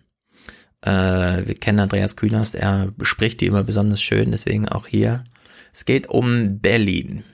Äh, 0.82 1.46
wir 1.46 1.54
kennen 1.54 1.80
Andreas 1.80 2.16
Künast, 2.16 2.54
er 2.54 2.88
bespricht 2.96 3.40
die 3.40 3.46
immer 3.46 3.64
besonders 3.64 4.00
schön, 4.00 4.30
deswegen 4.30 4.68
auch 4.68 4.86
hier. 4.86 5.24
Es 5.72 5.84
geht 5.84 6.08
um 6.08 6.60
Berlin. 6.60 7.24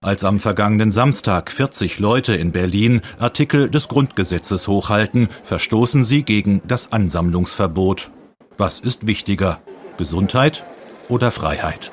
Als 0.00 0.24
am 0.24 0.40
vergangenen 0.40 0.90
Samstag 0.90 1.50
40 1.50 2.00
Leute 2.00 2.34
in 2.34 2.50
Berlin 2.50 3.02
Artikel 3.18 3.70
des 3.70 3.88
Grundgesetzes 3.88 4.66
hochhalten, 4.66 5.28
verstoßen 5.44 6.02
sie 6.02 6.24
gegen 6.24 6.60
das 6.66 6.90
Ansammlungsverbot. 6.90 8.10
Was 8.56 8.80
ist 8.80 9.06
wichtiger? 9.06 9.60
Gesundheit 9.98 10.64
oder 11.08 11.30
Freiheit? 11.30 11.92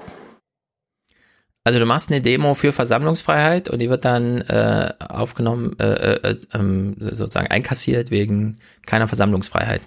Also 1.63 1.77
du 1.77 1.85
machst 1.85 2.09
eine 2.09 2.21
Demo 2.21 2.55
für 2.55 2.71
Versammlungsfreiheit 2.71 3.69
und 3.69 3.79
die 3.79 3.89
wird 3.89 4.05
dann 4.05 4.41
äh, 4.41 4.93
aufgenommen, 4.99 5.77
äh, 5.79 6.15
äh, 6.15 6.29
äh, 6.31 6.95
sozusagen 6.99 7.47
einkassiert 7.47 8.11
wegen 8.11 8.59
keiner 8.85 9.07
Versammlungsfreiheit. 9.07 9.81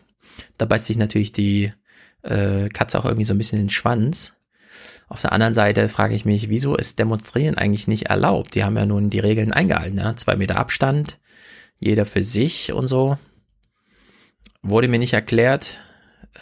Da 0.58 0.66
beißt 0.66 0.86
sich 0.86 0.98
natürlich 0.98 1.32
die 1.32 1.72
äh, 2.22 2.68
Katze 2.68 2.98
auch 2.98 3.04
irgendwie 3.04 3.24
so 3.24 3.34
ein 3.34 3.38
bisschen 3.38 3.58
in 3.58 3.66
den 3.66 3.70
Schwanz. 3.70 4.34
Auf 5.08 5.20
der 5.20 5.32
anderen 5.32 5.54
Seite 5.54 5.88
frage 5.88 6.14
ich 6.14 6.24
mich, 6.24 6.48
wieso 6.48 6.76
ist 6.76 6.98
Demonstrieren 6.98 7.56
eigentlich 7.56 7.88
nicht 7.88 8.06
erlaubt? 8.06 8.54
Die 8.54 8.64
haben 8.64 8.76
ja 8.76 8.86
nun 8.86 9.10
die 9.10 9.18
Regeln 9.18 9.52
eingehalten, 9.52 9.98
ja? 9.98 10.16
zwei 10.16 10.36
Meter 10.36 10.56
Abstand, 10.56 11.18
jeder 11.78 12.06
für 12.06 12.22
sich 12.22 12.72
und 12.72 12.86
so. 12.86 13.18
Wurde 14.62 14.88
mir 14.88 14.98
nicht 14.98 15.12
erklärt, 15.12 15.80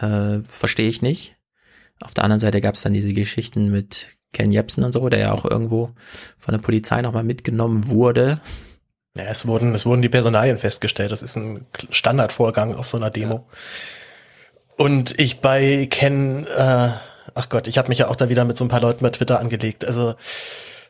äh, 0.00 0.40
verstehe 0.42 0.88
ich 0.88 1.02
nicht. 1.02 1.36
Auf 2.00 2.14
der 2.14 2.24
anderen 2.24 2.40
Seite 2.40 2.60
gab 2.60 2.74
es 2.74 2.82
dann 2.82 2.92
diese 2.92 3.12
Geschichten 3.12 3.70
mit 3.70 4.18
Ken 4.32 4.52
Jebsen 4.52 4.84
und 4.84 4.92
so, 4.92 5.08
der 5.08 5.20
ja 5.20 5.32
auch 5.32 5.44
irgendwo 5.44 5.90
von 6.38 6.52
der 6.52 6.60
Polizei 6.60 7.02
nochmal 7.02 7.24
mitgenommen 7.24 7.88
wurde. 7.88 8.40
Ja, 9.16 9.24
es 9.24 9.46
wurden, 9.46 9.74
es 9.74 9.86
wurden 9.86 10.02
die 10.02 10.08
Personalien 10.08 10.58
festgestellt. 10.58 11.10
Das 11.10 11.22
ist 11.22 11.36
ein 11.36 11.66
Standardvorgang 11.90 12.74
auf 12.74 12.86
so 12.86 12.96
einer 12.96 13.10
Demo. 13.10 13.48
Und 14.76 15.18
ich 15.18 15.40
bei 15.40 15.86
Ken, 15.90 16.46
äh, 16.46 16.90
ach 17.34 17.48
Gott, 17.48 17.66
ich 17.66 17.76
habe 17.76 17.88
mich 17.88 17.98
ja 17.98 18.08
auch 18.08 18.16
da 18.16 18.28
wieder 18.28 18.44
mit 18.44 18.56
so 18.56 18.64
ein 18.64 18.68
paar 18.68 18.80
Leuten 18.80 19.02
bei 19.02 19.10
Twitter 19.10 19.40
angelegt. 19.40 19.84
Also, 19.84 20.14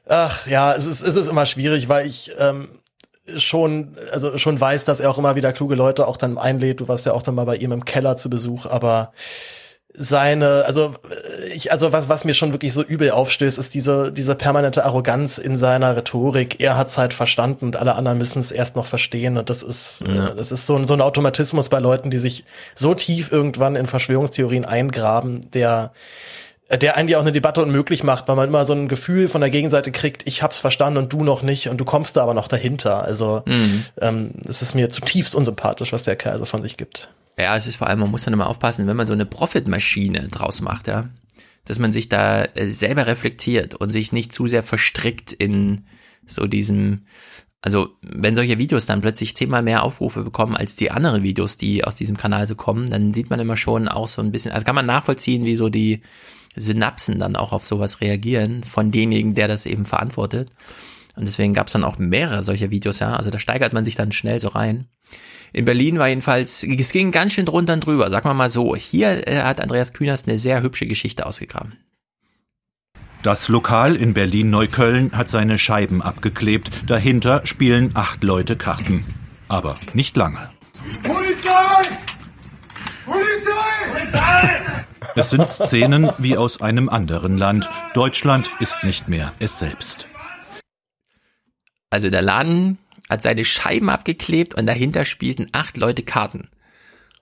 ach 0.06 0.46
ja, 0.46 0.74
es 0.74 0.86
ist, 0.86 1.02
es 1.02 1.16
ist 1.16 1.28
immer 1.28 1.46
schwierig, 1.46 1.88
weil 1.88 2.06
ich 2.06 2.30
ähm, 2.38 2.68
schon, 3.36 3.96
also 4.12 4.36
schon 4.38 4.60
weiß, 4.60 4.84
dass 4.84 5.00
er 5.00 5.10
auch 5.10 5.18
immer 5.18 5.34
wieder 5.34 5.52
kluge 5.52 5.74
Leute 5.74 6.06
auch 6.06 6.16
dann 6.16 6.38
einlädt. 6.38 6.80
Du 6.80 6.88
warst 6.88 7.06
ja 7.06 7.12
auch 7.12 7.22
dann 7.22 7.34
mal 7.34 7.46
bei 7.46 7.56
ihm 7.56 7.72
im 7.72 7.84
Keller 7.84 8.16
zu 8.16 8.28
Besuch, 8.28 8.66
aber 8.66 9.12
seine, 9.94 10.64
also 10.66 10.94
ich, 11.52 11.72
also 11.72 11.92
was, 11.92 12.08
was 12.08 12.24
mir 12.24 12.34
schon 12.34 12.52
wirklich 12.52 12.72
so 12.72 12.82
übel 12.82 13.10
aufstößt, 13.10 13.58
ist 13.58 13.74
diese, 13.74 14.12
diese 14.12 14.34
permanente 14.34 14.84
Arroganz 14.84 15.38
in 15.38 15.58
seiner 15.58 15.96
Rhetorik. 15.96 16.60
Er 16.60 16.76
hat's 16.76 16.96
halt 16.96 17.12
verstanden 17.12 17.66
und 17.66 17.76
alle 17.76 17.96
anderen 17.96 18.18
müssen 18.18 18.40
es 18.40 18.52
erst 18.52 18.76
noch 18.76 18.86
verstehen. 18.86 19.36
Und 19.36 19.50
das 19.50 19.62
ist, 19.62 20.04
ja. 20.06 20.28
äh, 20.28 20.36
das 20.36 20.52
ist 20.52 20.66
so, 20.66 20.76
ein 20.76 20.86
so 20.86 20.94
ein 20.94 21.00
Automatismus 21.00 21.68
bei 21.68 21.80
Leuten, 21.80 22.10
die 22.10 22.18
sich 22.18 22.44
so 22.74 22.94
tief 22.94 23.32
irgendwann 23.32 23.74
in 23.74 23.86
Verschwörungstheorien 23.86 24.64
eingraben, 24.64 25.50
der, 25.50 25.92
der 26.70 26.96
eigentlich 26.96 27.16
auch 27.16 27.22
eine 27.22 27.32
Debatte 27.32 27.60
unmöglich 27.60 28.04
macht, 28.04 28.28
weil 28.28 28.36
man 28.36 28.48
immer 28.48 28.64
so 28.64 28.74
ein 28.74 28.86
Gefühl 28.86 29.28
von 29.28 29.40
der 29.40 29.50
Gegenseite 29.50 29.90
kriegt, 29.90 30.26
ich 30.26 30.42
hab's 30.42 30.60
verstanden 30.60 30.98
und 30.98 31.12
du 31.12 31.24
noch 31.24 31.42
nicht 31.42 31.68
und 31.68 31.78
du 31.78 31.84
kommst 31.84 32.16
da 32.16 32.22
aber 32.22 32.34
noch 32.34 32.46
dahinter. 32.46 33.02
Also 33.02 33.42
mhm. 33.44 33.84
ähm, 34.00 34.30
es 34.48 34.62
ist 34.62 34.74
mir 34.74 34.88
zutiefst 34.88 35.34
unsympathisch, 35.34 35.92
was 35.92 36.04
der 36.04 36.14
Kerl 36.14 36.38
so 36.38 36.44
von 36.44 36.62
sich 36.62 36.76
gibt. 36.76 37.08
Ja, 37.40 37.56
es 37.56 37.66
ist 37.66 37.76
vor 37.76 37.86
allem, 37.86 38.00
man 38.00 38.10
muss 38.10 38.24
dann 38.24 38.34
immer 38.34 38.48
aufpassen, 38.48 38.86
wenn 38.86 38.96
man 38.96 39.06
so 39.06 39.12
eine 39.12 39.26
Profitmaschine 39.26 40.28
draus 40.28 40.60
macht, 40.60 40.86
ja, 40.86 41.08
dass 41.64 41.78
man 41.78 41.92
sich 41.92 42.08
da 42.08 42.44
äh, 42.44 42.70
selber 42.70 43.06
reflektiert 43.06 43.74
und 43.74 43.90
sich 43.90 44.12
nicht 44.12 44.32
zu 44.32 44.46
sehr 44.46 44.62
verstrickt 44.62 45.32
in 45.32 45.84
so 46.26 46.46
diesem, 46.46 47.02
also 47.62 47.90
wenn 48.02 48.36
solche 48.36 48.58
Videos 48.58 48.86
dann 48.86 49.00
plötzlich 49.00 49.36
zehnmal 49.36 49.62
mehr 49.62 49.82
Aufrufe 49.82 50.22
bekommen 50.22 50.56
als 50.56 50.76
die 50.76 50.90
anderen 50.90 51.22
Videos, 51.22 51.56
die 51.56 51.84
aus 51.84 51.96
diesem 51.96 52.16
Kanal 52.16 52.46
so 52.46 52.54
kommen, 52.54 52.88
dann 52.90 53.14
sieht 53.14 53.30
man 53.30 53.40
immer 53.40 53.56
schon 53.56 53.88
auch 53.88 54.08
so 54.08 54.22
ein 54.22 54.32
bisschen, 54.32 54.52
also 54.52 54.64
kann 54.64 54.74
man 54.74 54.86
nachvollziehen, 54.86 55.44
wie 55.44 55.56
so 55.56 55.68
die 55.68 56.02
Synapsen 56.56 57.18
dann 57.18 57.36
auch 57.36 57.52
auf 57.52 57.64
sowas 57.64 58.00
reagieren 58.00 58.64
von 58.64 58.90
demjenigen, 58.90 59.34
der 59.34 59.48
das 59.48 59.66
eben 59.66 59.84
verantwortet. 59.84 60.50
Und 61.16 61.26
deswegen 61.26 61.54
gab 61.54 61.66
es 61.66 61.72
dann 61.72 61.84
auch 61.84 61.98
mehrere 61.98 62.42
solcher 62.42 62.70
Videos, 62.70 62.98
ja. 63.00 63.14
Also 63.14 63.30
da 63.30 63.38
steigert 63.38 63.72
man 63.72 63.84
sich 63.84 63.94
dann 63.94 64.12
schnell 64.12 64.40
so 64.40 64.48
rein. 64.48 64.86
In 65.52 65.64
Berlin 65.64 65.98
war 65.98 66.08
jedenfalls, 66.08 66.62
es 66.62 66.92
ging 66.92 67.10
ganz 67.10 67.32
schön 67.32 67.46
drunter 67.46 67.72
und 67.72 67.84
drüber, 67.84 68.10
sagen 68.10 68.28
wir 68.28 68.34
mal 68.34 68.48
so. 68.48 68.76
Hier 68.76 69.26
äh, 69.26 69.42
hat 69.42 69.60
Andreas 69.60 69.92
Künast 69.92 70.28
eine 70.28 70.38
sehr 70.38 70.62
hübsche 70.62 70.86
Geschichte 70.86 71.26
ausgegraben. 71.26 71.76
Das 73.22 73.48
Lokal 73.48 73.96
in 73.96 74.14
Berlin-Neukölln 74.14 75.12
hat 75.12 75.28
seine 75.28 75.58
Scheiben 75.58 76.00
abgeklebt. 76.00 76.70
Dahinter 76.86 77.42
spielen 77.44 77.90
acht 77.94 78.22
Leute 78.22 78.56
Karten. 78.56 79.04
Aber 79.48 79.74
nicht 79.92 80.16
lange. 80.16 80.50
Polizei! 81.02 81.82
Polizei! 83.04 83.92
Polizei! 83.92 84.60
Es 85.16 85.30
sind 85.30 85.50
Szenen 85.50 86.10
wie 86.18 86.36
aus 86.36 86.62
einem 86.62 86.88
anderen 86.88 87.36
Land. 87.36 87.68
Deutschland 87.92 88.50
ist 88.60 88.84
nicht 88.84 89.08
mehr 89.08 89.32
es 89.38 89.58
selbst. 89.58 90.06
Also 91.90 92.08
der 92.08 92.22
Laden 92.22 92.78
hat 93.10 93.20
seine 93.22 93.44
Scheiben 93.44 93.90
abgeklebt 93.90 94.54
und 94.54 94.66
dahinter 94.66 95.04
spielten 95.04 95.48
acht 95.52 95.76
Leute 95.76 96.02
Karten. 96.02 96.48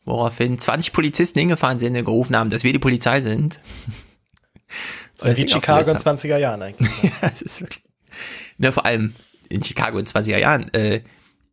Woraufhin 0.04 0.58
20 0.58 0.92
Polizisten 0.92 1.38
hingefahren 1.38 1.78
sind 1.78 1.96
und 1.96 2.04
gerufen 2.04 2.36
haben, 2.36 2.50
dass 2.50 2.62
wir 2.62 2.72
die 2.72 2.78
Polizei 2.78 3.20
sind. 3.20 3.60
Das 5.16 5.28
heißt, 5.30 5.42
wie 5.42 5.48
Chicago 5.48 5.90
in 5.90 5.96
20er 5.96 6.36
Jahren 6.36 6.62
eigentlich. 6.62 7.02
ja, 7.02 7.10
es 7.22 7.42
ist 7.42 7.60
wirklich. 7.60 7.82
Ne, 8.58 8.70
vor 8.70 8.86
allem 8.86 9.16
in 9.48 9.64
Chicago 9.64 9.98
in 9.98 10.06
20er 10.06 10.38
Jahren. 10.38 10.72
Äh, 10.74 11.02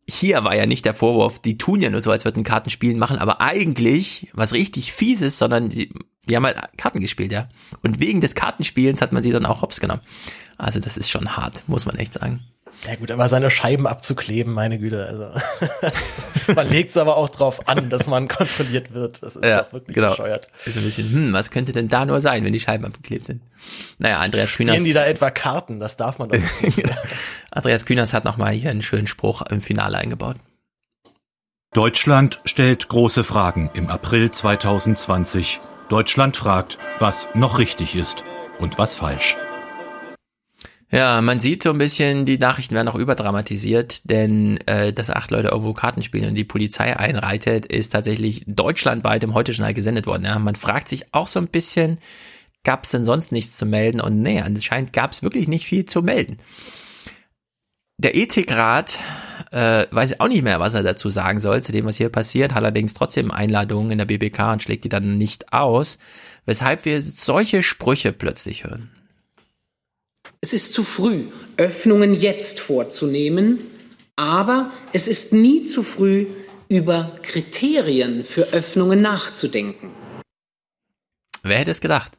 hier 0.08 0.44
war 0.44 0.54
ja 0.54 0.66
nicht 0.66 0.84
der 0.84 0.94
Vorwurf, 0.94 1.40
die 1.40 1.58
tun 1.58 1.80
ja 1.80 1.90
nur 1.90 2.00
so, 2.00 2.12
als 2.12 2.24
würden 2.24 2.44
Karten 2.44 2.70
spielen 2.70 2.98
machen, 2.98 3.18
aber 3.18 3.40
eigentlich 3.40 4.28
was 4.34 4.52
richtig 4.52 4.92
fieses, 4.92 5.38
sondern 5.38 5.70
die, 5.70 5.92
die 6.28 6.36
haben 6.36 6.44
halt 6.44 6.60
Karten 6.76 7.00
gespielt, 7.00 7.32
ja. 7.32 7.48
Und 7.82 8.00
wegen 8.00 8.20
des 8.20 8.36
Kartenspielens 8.36 9.02
hat 9.02 9.12
man 9.12 9.24
sie 9.24 9.30
dann 9.30 9.46
auch 9.46 9.62
hops 9.62 9.80
genommen. 9.80 10.02
Also 10.58 10.78
das 10.78 10.96
ist 10.96 11.10
schon 11.10 11.36
hart, 11.36 11.64
muss 11.66 11.86
man 11.86 11.96
echt 11.96 12.14
sagen. 12.14 12.44
Ja 12.86 12.94
gut, 12.96 13.10
aber 13.10 13.28
seine 13.28 13.50
Scheiben 13.50 13.86
abzukleben, 13.86 14.52
meine 14.52 14.78
Güte, 14.78 15.06
also 15.06 15.30
man 16.54 16.68
legt 16.68 16.90
es 16.90 16.96
aber 16.96 17.16
auch 17.16 17.28
drauf 17.28 17.68
an, 17.68 17.90
dass 17.90 18.06
man 18.06 18.28
kontrolliert 18.28 18.92
wird. 18.92 19.22
Das 19.22 19.36
ist 19.36 19.44
ja, 19.44 19.62
doch 19.62 19.72
wirklich 19.72 19.94
genau. 19.94 20.10
bescheuert. 20.10 20.46
Ist 20.64 20.76
ein 20.76 20.84
bisschen, 20.84 21.10
hm, 21.10 21.32
was 21.32 21.50
könnte 21.50 21.72
denn 21.72 21.88
da 21.88 22.04
nur 22.04 22.20
sein, 22.20 22.44
wenn 22.44 22.52
die 22.52 22.60
Scheiben 22.60 22.84
abgeklebt 22.84 23.26
sind? 23.26 23.42
Naja, 23.98 24.18
Andreas 24.18 24.50
Spielen 24.50 24.68
Kühners. 24.68 24.84
die 24.84 24.92
da 24.92 25.04
etwa 25.04 25.30
Karten? 25.30 25.80
Das 25.80 25.96
darf 25.96 26.18
man 26.18 26.28
doch 26.28 26.38
nicht. 26.38 26.82
Andreas 27.50 27.86
Kühners 27.86 28.12
hat 28.12 28.24
nochmal 28.24 28.52
hier 28.52 28.70
einen 28.70 28.82
schönen 28.82 29.06
Spruch 29.06 29.42
im 29.42 29.62
Finale 29.62 29.98
eingebaut. 29.98 30.36
Deutschland 31.72 32.40
stellt 32.44 32.88
große 32.88 33.24
Fragen 33.24 33.70
im 33.74 33.88
April 33.88 34.30
2020. 34.30 35.60
Deutschland 35.88 36.36
fragt, 36.36 36.78
was 36.98 37.28
noch 37.34 37.58
richtig 37.58 37.96
ist 37.96 38.24
und 38.58 38.78
was 38.78 38.94
falsch. 38.94 39.36
Ja, 40.92 41.20
man 41.20 41.40
sieht 41.40 41.64
so 41.64 41.70
ein 41.70 41.78
bisschen, 41.78 42.26
die 42.26 42.38
Nachrichten 42.38 42.76
werden 42.76 42.86
auch 42.86 42.94
überdramatisiert, 42.94 44.08
denn 44.08 44.58
äh, 44.66 44.92
dass 44.92 45.10
acht 45.10 45.32
Leute 45.32 45.48
irgendwo 45.48 45.72
Karten 45.72 46.04
spielen 46.04 46.28
und 46.28 46.36
die 46.36 46.44
Polizei 46.44 46.96
einreitet, 46.96 47.66
ist 47.66 47.90
tatsächlich 47.90 48.44
deutschlandweit 48.46 49.24
im 49.24 49.34
Heute-Journal 49.34 49.74
gesendet 49.74 50.06
worden. 50.06 50.24
Ja, 50.24 50.38
man 50.38 50.54
fragt 50.54 50.88
sich 50.88 51.12
auch 51.12 51.26
so 51.26 51.40
ein 51.40 51.48
bisschen, 51.48 51.98
gab 52.62 52.84
es 52.84 52.90
denn 52.90 53.04
sonst 53.04 53.32
nichts 53.32 53.56
zu 53.56 53.66
melden? 53.66 54.00
Und 54.00 54.22
nee, 54.22 54.40
anscheinend 54.40 54.92
gab 54.92 55.10
es 55.10 55.24
wirklich 55.24 55.48
nicht 55.48 55.66
viel 55.66 55.86
zu 55.86 56.02
melden. 56.02 56.36
Der 57.98 58.14
Ethikrat 58.14 59.00
äh, 59.50 59.86
weiß 59.90 60.20
auch 60.20 60.28
nicht 60.28 60.42
mehr, 60.42 60.60
was 60.60 60.74
er 60.74 60.84
dazu 60.84 61.10
sagen 61.10 61.40
soll, 61.40 61.62
zu 61.62 61.72
dem, 61.72 61.86
was 61.86 61.96
hier 61.96 62.10
passiert, 62.10 62.52
hat 62.52 62.62
allerdings 62.62 62.94
trotzdem 62.94 63.32
Einladungen 63.32 63.90
in 63.90 63.98
der 63.98 64.04
BBK 64.04 64.52
und 64.52 64.62
schlägt 64.62 64.84
die 64.84 64.88
dann 64.88 65.18
nicht 65.18 65.52
aus, 65.52 65.98
weshalb 66.44 66.84
wir 66.84 67.02
solche 67.02 67.62
Sprüche 67.62 68.12
plötzlich 68.12 68.64
hören. 68.64 68.90
Es 70.46 70.52
ist 70.52 70.72
zu 70.74 70.84
früh, 70.84 71.24
Öffnungen 71.56 72.14
jetzt 72.14 72.60
vorzunehmen, 72.60 73.66
aber 74.14 74.70
es 74.92 75.08
ist 75.08 75.32
nie 75.32 75.64
zu 75.64 75.82
früh, 75.82 76.28
über 76.68 77.16
Kriterien 77.22 78.22
für 78.22 78.42
Öffnungen 78.52 79.02
nachzudenken. 79.02 79.90
Wer 81.42 81.58
hätte 81.58 81.72
es 81.72 81.80
gedacht? 81.80 82.12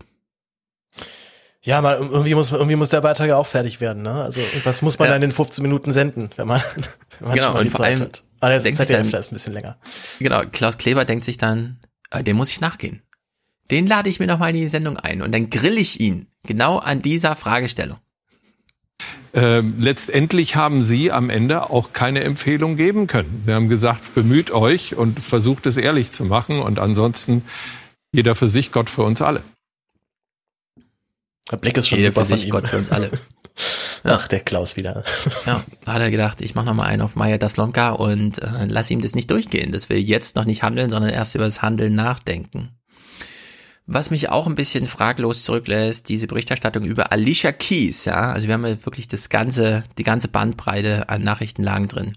Ja, 1.62 1.80
mal 1.80 1.96
irgendwie 2.00 2.36
muss 2.36 2.52
irgendwie 2.52 2.76
muss 2.76 2.90
der 2.90 3.00
Beitrag 3.00 3.30
ja 3.30 3.38
auch 3.38 3.48
fertig 3.48 3.80
werden, 3.80 4.04
ne? 4.04 4.12
Also 4.24 4.42
was 4.66 4.82
muss 4.82 5.00
man 5.00 5.08
Ja. 5.08 5.14
dann 5.14 5.24
in 5.24 5.32
15 5.32 5.62
Minuten 5.62 5.94
senden, 5.94 6.30
wenn 6.36 6.48
man, 6.48 6.60
wenn 7.20 7.30
man 7.30 7.36
Genau, 7.36 7.46
schon 7.46 7.54
mal 7.54 7.60
und 7.60 7.66
die 7.68 7.70
vor 7.72 7.80
Zeit 7.80 7.92
allem 7.94 8.02
hat. 8.02 8.24
Ah, 8.42 8.50
der 8.50 8.60
denkt 8.60 8.78
ZDF, 8.78 9.04
dann- 9.04 9.12
da 9.12 9.18
ist 9.20 9.32
ein 9.32 9.36
bisschen 9.36 9.54
länger. 9.54 9.78
Genau, 10.20 10.42
Klaus 10.52 10.78
Kleber 10.78 11.06
denkt 11.06 11.24
sich 11.24 11.38
dann, 11.38 11.80
äh, 12.12 12.26
dem 12.26 12.36
muss 12.36 12.50
ich 12.50 12.60
nachgehen. 12.60 13.04
Den 13.72 13.88
lade 13.88 14.10
ich 14.10 14.20
mir 14.20 14.28
nochmal 14.28 14.50
in 14.50 14.58
die 14.58 14.68
Sendung 14.68 14.98
ein 14.98 15.22
und 15.22 15.32
dann 15.32 15.50
grill 15.50 15.78
ich 15.78 16.02
ihn 16.02 16.28
genau 16.44 16.78
an 16.80 17.02
dieser 17.02 17.38
Fragestellung. 17.38 18.00
Ähm, 19.38 19.76
letztendlich 19.78 20.56
haben 20.56 20.82
Sie 20.82 21.12
am 21.12 21.30
Ende 21.30 21.70
auch 21.70 21.94
keine 21.94 22.24
Empfehlung 22.24 22.76
geben 22.76 23.06
können. 23.06 23.44
Wir 23.46 23.54
haben 23.54 23.70
gesagt, 23.70 24.16
bemüht 24.16 24.50
euch 24.50 24.96
und 24.96 25.20
versucht 25.20 25.68
es 25.68 25.78
ehrlich 25.78 26.12
zu 26.12 26.26
machen 26.26 26.60
und 26.60 26.80
ansonsten 26.80 27.44
jeder 28.12 28.34
für 28.34 28.48
sich, 28.48 28.72
Gott 28.72 28.90
für 28.90 29.04
uns 29.04 29.22
alle. 29.22 29.44
Der 31.52 31.58
Blick 31.58 31.78
ist 31.78 31.88
schon 31.88 32.00
Jeder 32.00 32.14
für 32.14 32.26
sich, 32.26 32.46
ihm. 32.46 32.50
Gott 32.50 32.68
für 32.68 32.78
uns 32.80 32.90
alle. 32.90 33.12
Ach, 34.04 34.28
der 34.28 34.40
Klaus 34.40 34.76
wieder. 34.76 35.04
Ja, 35.46 35.64
da 35.86 35.94
hat 35.94 36.02
er 36.02 36.10
gedacht, 36.10 36.42
ich 36.42 36.56
mache 36.56 36.66
nochmal 36.66 36.88
einen 36.88 37.04
auf 37.04 37.16
Maya 37.16 37.38
Daslonka 37.38 37.92
und 37.92 38.42
äh, 38.42 38.66
lass 38.68 38.90
ihm 38.90 39.02
das 39.02 39.14
nicht 39.14 39.30
durchgehen, 39.30 39.72
dass 39.72 39.88
wir 39.88 40.02
jetzt 40.02 40.36
noch 40.36 40.46
nicht 40.46 40.64
handeln, 40.64 40.90
sondern 40.90 41.12
erst 41.12 41.36
über 41.36 41.46
das 41.46 41.62
Handeln 41.62 41.94
nachdenken. 41.94 42.77
Was 43.90 44.12
mich 44.12 44.28
auch 44.30 44.48
ein 44.48 44.56
bisschen 44.56 44.86
fraglos 44.86 45.44
zurücklässt, 45.46 46.10
diese 46.10 46.28
Berichterstattung 46.28 46.84
über 46.84 47.14
Alicia 47.14 47.54
Keys, 47.54 48.04
ja, 48.04 48.34
also 48.34 48.48
wir 48.48 48.54
haben 48.54 48.66
ja 48.66 48.86
wirklich 48.86 49.08
das 49.08 49.30
ganze, 49.30 49.84
die 49.98 50.04
ganze 50.04 50.28
Bandbreite 50.28 51.08
an 51.08 51.22
Nachrichtenlagen 51.22 51.88
drin. 51.88 52.14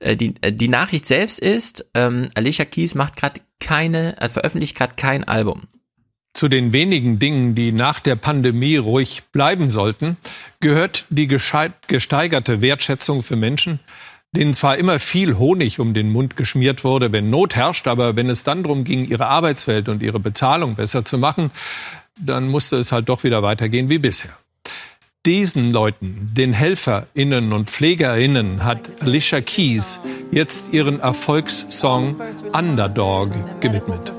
Äh, 0.00 0.16
die, 0.16 0.34
äh, 0.40 0.52
die 0.52 0.66
Nachricht 0.66 1.06
selbst 1.06 1.38
ist, 1.38 1.88
ähm, 1.94 2.28
Alicia 2.34 2.64
Keys 2.64 2.96
macht 2.96 3.14
gerade 3.14 3.40
keine, 3.60 4.20
äh, 4.20 4.28
veröffentlicht 4.28 4.76
gerade 4.76 4.96
kein 4.96 5.22
Album. 5.22 5.62
Zu 6.34 6.48
den 6.48 6.72
wenigen 6.72 7.20
Dingen, 7.20 7.54
die 7.54 7.70
nach 7.70 8.00
der 8.00 8.16
Pandemie 8.16 8.76
ruhig 8.76 9.22
bleiben 9.30 9.70
sollten, 9.70 10.16
gehört 10.58 11.06
die 11.08 11.28
gesteigerte 11.28 12.60
Wertschätzung 12.60 13.22
für 13.22 13.36
Menschen, 13.36 13.78
denen 14.36 14.54
zwar 14.54 14.76
immer 14.76 14.98
viel 14.98 15.38
Honig 15.38 15.80
um 15.80 15.94
den 15.94 16.12
Mund 16.12 16.36
geschmiert 16.36 16.84
wurde, 16.84 17.10
wenn 17.12 17.30
Not 17.30 17.56
herrscht, 17.56 17.88
aber 17.88 18.16
wenn 18.16 18.28
es 18.30 18.44
dann 18.44 18.62
darum 18.62 18.84
ging, 18.84 19.06
ihre 19.08 19.26
Arbeitswelt 19.26 19.88
und 19.88 20.02
ihre 20.02 20.20
Bezahlung 20.20 20.74
besser 20.76 21.04
zu 21.04 21.18
machen, 21.18 21.50
dann 22.18 22.48
musste 22.48 22.76
es 22.76 22.92
halt 22.92 23.08
doch 23.08 23.24
wieder 23.24 23.42
weitergehen 23.42 23.88
wie 23.88 23.98
bisher. 23.98 24.30
Diesen 25.24 25.72
Leuten, 25.72 26.30
den 26.34 26.52
HelferInnen 26.52 27.52
und 27.52 27.68
PflegerInnen, 27.68 28.62
hat 28.62 28.78
Alicia 29.00 29.40
Keys 29.40 30.00
jetzt 30.30 30.72
ihren 30.72 31.00
Erfolgssong 31.00 32.16
Underdog 32.52 33.30
gewidmet. 33.60 34.12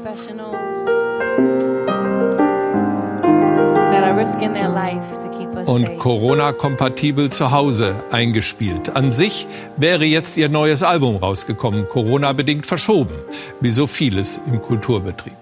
that 3.92 4.04
are 4.04 4.16
risking 4.16 4.54
their 4.54 4.70
life 4.70 5.27
und. 5.68 6.00
Corona-kompatibel 6.00 7.30
zu 7.30 7.52
Hause 7.52 8.04
eingespielt. 8.12 8.96
An 8.96 9.12
sich 9.12 9.48
wäre 9.76 10.06
jetzt 10.06 10.38
ihr 10.38 10.50
neues 10.50 10.84
Album 10.84 11.18
rausgekommen, 11.18 11.88
Corona-bedingt 11.90 12.66
verschoben, 12.66 13.16
wie 13.60 13.72
so 13.72 13.88
vieles 13.88 14.40
im 14.48 14.62
Kulturbetrieb. 14.62 15.38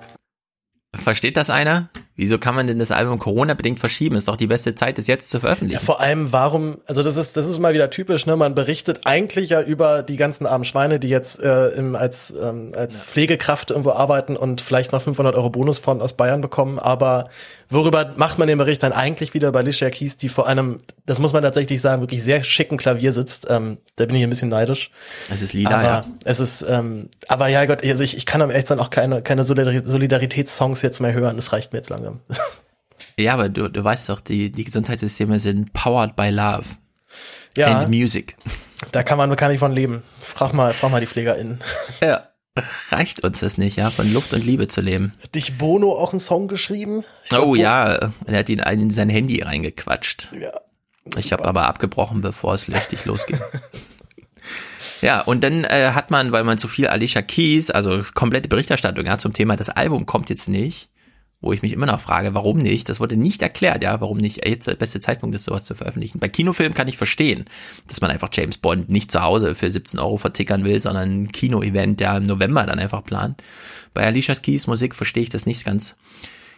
Versteht 0.95 1.38
das 1.38 1.49
einer? 1.49 1.89
Wieso 2.18 2.38
kann 2.38 2.55
man 2.55 2.66
denn 2.68 2.80
das 2.80 2.91
Album 2.91 3.20
Corona-bedingt 3.20 3.80
verschieben? 3.80 4.16
Ist 4.16 4.30
doch 4.30 4.38
die 4.38 4.47
beste 4.47 4.74
Zeit, 4.74 4.97
es 4.99 5.07
jetzt 5.07 5.30
zu 5.30 5.41
veröffentlichen. 5.41 5.84
Vor 5.84 5.99
allem, 5.99 6.32
warum, 6.32 6.78
also 6.86 7.03
das 7.03 7.18
ist, 7.18 7.36
das 7.36 7.45
ist 7.45 7.59
mal 7.59 7.74
wieder 7.74 7.89
typisch, 7.89 8.26
ne? 8.26 8.38
Man 8.38 8.55
berichtet 8.55 9.01
eigentlich 9.03 9.49
ja 9.49 9.61
über 9.61 10.01
die 10.01 10.16
ganzen 10.16 10.45
armen 10.45 10.63
Schweine, 10.63 10.99
die 10.99 11.09
jetzt 11.09 11.41
äh, 11.41 11.68
im, 11.70 11.95
als, 11.95 12.34
ähm, 12.41 12.72
als 12.76 13.05
Pflegekraft 13.05 13.70
irgendwo 13.70 13.91
arbeiten 13.91 14.38
und 14.38 14.61
vielleicht 14.61 14.93
noch 14.93 15.01
500 15.01 15.36
Euro 15.36 15.49
Bonusfond 15.49 16.01
aus 16.01 16.13
Bayern 16.13 16.39
bekommen, 16.39 16.80
aber 16.80 17.30
worüber 17.70 18.13
macht 18.16 18.39
man 18.39 18.47
den 18.47 18.57
Bericht 18.57 18.84
dann 18.84 18.93
eigentlich 18.93 19.34
wieder 19.34 19.51
bei 19.51 19.59
Alicia 19.59 19.89
Keys, 19.89 20.18
die 20.18 20.30
vor 20.30 20.47
einem, 20.47 20.78
das 21.05 21.20
muss 21.20 21.34
man 21.34 21.43
tatsächlich 21.43 21.82
sagen, 21.82 22.01
wirklich 22.01 22.24
sehr 22.24 22.43
schicken 22.43 22.78
Klavier 22.78 23.11
sitzt. 23.11 23.47
Ähm, 23.49 23.78
da 23.95 24.05
bin 24.05 24.16
ich 24.16 24.24
ein 24.24 24.30
bisschen 24.30 24.49
neidisch. 24.49 24.91
Es 25.32 25.41
ist 25.41 25.53
lila, 25.53 25.72
aber 25.72 25.84
ja. 25.84 26.05
Es 26.24 26.39
ist, 26.39 26.66
ähm, 26.70 27.09
aber 27.28 27.47
ja 27.47 27.66
Gott, 27.66 27.84
also 27.84 28.03
ich, 28.03 28.16
ich 28.18 28.26
kann 28.26 28.41
am 28.41 28.51
dann 28.51 28.80
auch 28.80 28.89
keine, 28.89 29.22
keine 29.22 29.43
Solidari- 29.43 29.86
Solidaritätssongs 29.86 30.82
jetzt 30.82 30.99
mehr 31.01 31.13
hören. 31.13 31.36
Das 31.36 31.51
reicht 31.51 31.74
mir 31.74 31.80
jetzt 31.80 31.89
langsam. 32.05 32.21
Ja, 33.17 33.33
aber 33.33 33.47
du, 33.49 33.69
du 33.69 33.81
weißt 33.83 34.09
doch, 34.09 34.19
die, 34.19 34.51
die 34.51 34.63
Gesundheitssysteme 34.65 35.39
sind 35.39 35.71
powered 35.73 36.15
by 36.17 36.29
love. 36.29 36.65
Ja. 37.57 37.77
And 37.79 37.89
music. 37.89 38.35
Da 38.91 39.03
kann 39.03 39.17
man 39.17 39.33
kann 39.37 39.51
ich 39.51 39.59
von 39.59 39.71
leben. 39.71 40.03
Frag 40.21 40.53
mal, 40.53 40.73
frag 40.73 40.91
mal 40.91 40.99
die 40.99 41.07
PflegerInnen. 41.07 41.61
Ja. 42.01 42.29
Reicht 42.89 43.23
uns 43.23 43.39
das 43.41 43.57
nicht, 43.57 43.75
ja, 43.77 43.89
von 43.91 44.11
Luft 44.13 44.33
und 44.33 44.43
Liebe 44.45 44.67
zu 44.69 44.79
leben? 44.81 45.13
Hat 45.21 45.35
dich 45.35 45.57
Bono 45.57 45.91
auch 45.93 46.11
einen 46.13 46.19
Song 46.21 46.47
geschrieben? 46.47 47.03
Glaub, 47.27 47.43
Oh 47.43 47.47
Bo- 47.47 47.55
ja, 47.55 48.11
er 48.25 48.37
hat 48.39 48.47
ihn 48.49 48.59
in 48.59 48.89
sein 48.91 49.09
Handy 49.09 49.41
reingequatscht. 49.41 50.29
Ja. 50.39 50.51
Ich 51.17 51.33
habe 51.33 51.43
aber 51.45 51.67
abgebrochen, 51.67 52.21
bevor 52.21 52.53
es 52.53 52.71
richtig 52.71 53.03
losging. 53.05 53.39
Ja, 55.01 55.21
und 55.21 55.43
dann 55.43 55.63
äh, 55.65 55.91
hat 55.93 56.11
man, 56.11 56.31
weil 56.31 56.43
man 56.43 56.57
zu 56.57 56.67
viel 56.67 56.87
Alicia 56.87 57.21
Keys, 57.21 57.71
also 57.71 58.01
komplette 58.13 58.47
Berichterstattung 58.49 59.05
ja, 59.05 59.17
zum 59.17 59.33
Thema, 59.33 59.55
das 59.55 59.69
Album 59.69 60.05
kommt 60.05 60.29
jetzt 60.29 60.47
nicht, 60.47 60.89
wo 61.45 61.53
ich 61.53 61.61
mich 61.61 61.73
immer 61.73 61.85
noch 61.85 61.99
frage, 61.99 62.33
warum 62.33 62.57
nicht? 62.57 62.89
Das 62.89 62.99
wurde 62.99 63.15
nicht 63.15 63.41
erklärt, 63.43 63.83
ja, 63.83 64.01
warum 64.01 64.17
nicht 64.17 64.45
jetzt 64.45 64.67
der 64.67 64.73
beste 64.73 64.99
Zeitpunkt 64.99 65.35
ist, 65.35 65.43
sowas 65.43 65.63
zu 65.63 65.75
veröffentlichen. 65.75 66.19
Bei 66.19 66.27
Kinofilmen 66.27 66.73
kann 66.73 66.87
ich 66.87 66.97
verstehen, 66.97 67.45
dass 67.87 68.01
man 68.01 68.09
einfach 68.09 68.29
James 68.33 68.57
Bond 68.57 68.89
nicht 68.89 69.11
zu 69.11 69.21
Hause 69.21 69.53
für 69.53 69.69
17 69.69 69.99
Euro 69.99 70.17
vertickern 70.17 70.63
will, 70.63 70.79
sondern 70.79 71.25
ein 71.25 71.31
Kino-Event, 71.31 71.99
der 71.99 72.17
im 72.17 72.23
November 72.23 72.65
dann 72.65 72.79
einfach 72.79 73.03
plant. 73.03 73.41
Bei 73.93 74.05
Alicia 74.05 74.33
Keys 74.33 74.65
Musik 74.65 74.95
verstehe 74.95 75.21
ich 75.21 75.29
das 75.29 75.45
nicht 75.45 75.63
ganz. 75.63 75.95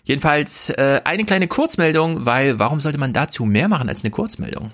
Jedenfalls 0.05 0.69
äh, 0.69 1.01
eine 1.03 1.25
kleine 1.25 1.49
Kurzmeldung, 1.49 2.25
weil 2.25 2.57
warum 2.57 2.79
sollte 2.79 2.97
man 2.97 3.11
dazu 3.11 3.43
mehr 3.43 3.67
machen 3.67 3.89
als 3.89 4.05
eine 4.05 4.11
Kurzmeldung? 4.11 4.71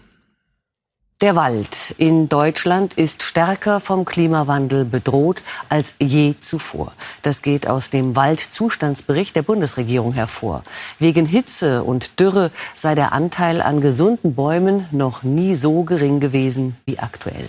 Der 1.24 1.38
Wald 1.38 1.96
in 1.98 2.28
Deutschland 2.28 2.96
ist 2.96 3.24
stärker 3.24 3.80
vom 3.80 4.04
Klimawandel 4.04 4.84
bedroht 4.84 5.42
als 5.70 5.96
je 5.98 6.36
zuvor. 6.38 6.92
Das 7.22 7.42
geht 7.42 7.66
aus 7.66 7.90
dem 7.90 8.18
Waldzustandsbericht 8.18 9.34
der 9.34 9.44
Bundesregierung 9.44 10.12
hervor. 10.12 10.66
Wegen 11.00 11.26
Hitze 11.26 11.86
und 11.86 12.20
Dürre 12.20 12.52
sei 12.76 12.94
der 12.94 13.14
Anteil 13.14 13.62
an 13.62 13.80
gesunden 13.80 14.36
Bäumen 14.36 14.86
noch 14.92 15.24
nie 15.24 15.56
so 15.56 15.84
gering 15.84 16.20
gewesen 16.20 16.76
wie 16.86 17.00
aktuell. 17.00 17.48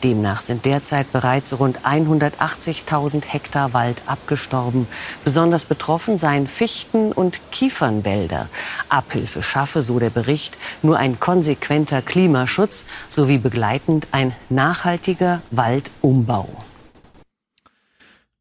Demnach 0.00 0.40
sind 0.40 0.64
derzeit 0.64 1.12
bereits 1.12 1.58
rund 1.58 1.80
180.000 1.80 3.26
Hektar 3.26 3.72
Wald 3.72 4.02
abgestorben. 4.06 4.86
Besonders 5.24 5.64
betroffen 5.64 6.18
seien 6.18 6.46
Fichten- 6.46 7.12
und 7.12 7.40
Kiefernwälder. 7.50 8.48
Abhilfe 8.88 9.42
schaffe, 9.42 9.82
so 9.82 9.98
der 9.98 10.10
Bericht, 10.10 10.56
nur 10.82 10.98
ein 10.98 11.20
konsequenter 11.20 12.02
Klimaschutz 12.02 12.86
sowie 13.08 13.38
begleitend 13.38 14.08
ein 14.12 14.34
nachhaltiger 14.48 15.42
Waldumbau. 15.50 16.48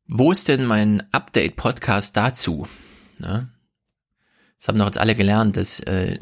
Wo 0.08 0.32
ist 0.32 0.48
denn 0.48 0.66
mein 0.66 1.04
Update-Podcast 1.12 2.18
dazu? 2.18 2.68
Ne? 3.20 3.50
Das 4.58 4.68
haben 4.68 4.80
doch 4.80 4.88
jetzt 4.88 4.98
alle 4.98 5.16
gelernt, 5.16 5.56
dass 5.56 5.80
äh, 5.82 6.18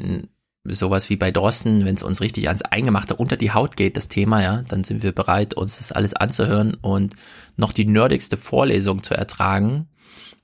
sowas 0.74 1.10
wie 1.10 1.16
bei 1.16 1.30
Drosten, 1.30 1.84
wenn 1.84 1.94
es 1.94 2.02
uns 2.02 2.20
richtig 2.20 2.48
ans 2.48 2.62
Eingemachte 2.62 3.16
unter 3.16 3.36
die 3.36 3.52
Haut 3.52 3.76
geht, 3.76 3.96
das 3.96 4.08
Thema, 4.08 4.42
ja, 4.42 4.62
dann 4.68 4.84
sind 4.84 5.02
wir 5.02 5.12
bereit, 5.12 5.54
uns 5.54 5.78
das 5.78 5.92
alles 5.92 6.14
anzuhören 6.14 6.74
und 6.80 7.14
noch 7.56 7.72
die 7.72 7.86
nerdigste 7.86 8.36
Vorlesung 8.36 9.02
zu 9.02 9.14
ertragen. 9.14 9.88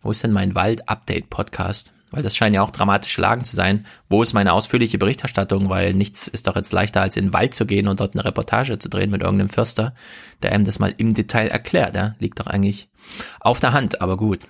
Wo 0.03 0.11
ist 0.11 0.23
denn 0.23 0.33
mein 0.33 0.55
Wald-Update-Podcast? 0.55 1.93
Weil 2.11 2.23
das 2.23 2.37
scheinen 2.37 2.55
ja 2.55 2.63
auch 2.63 2.71
dramatische 2.71 3.21
Lagen 3.21 3.45
zu 3.45 3.57
sein. 3.57 3.87
Wo 4.09 4.23
ist 4.23 4.35
meine 4.35 4.53
ausführliche 4.53 4.99
Berichterstattung? 4.99 5.69
Weil 5.69 5.95
nichts 5.95 6.29
ist 6.29 6.47
doch 6.47 6.55
jetzt 6.55 6.73
leichter, 6.73 7.03
als 7.03 7.17
in 7.17 7.27
den 7.27 7.33
Wald 7.33 7.55
zu 7.55 7.67
gehen 7.67 7.89
und 7.89 8.01
dort 8.01 8.15
eine 8.15 8.25
Reportage 8.25 8.79
zu 8.79 8.89
drehen 8.89 9.11
mit 9.11 9.23
irgendeinem 9.23 9.49
Förster, 9.49 9.95
der 10.43 10.53
einem 10.53 10.65
das 10.65 10.79
mal 10.79 10.95
im 10.97 11.15
Detail 11.15 11.49
erklärt. 11.49 11.97
Ja? 11.97 12.15
Liegt 12.21 12.39
doch 12.39 12.47
eigentlich 12.47 12.89
auf 13.41 13.61
der 13.61 13.73
Hand, 13.73 14.01
aber 14.01 14.17
gut 14.17 14.41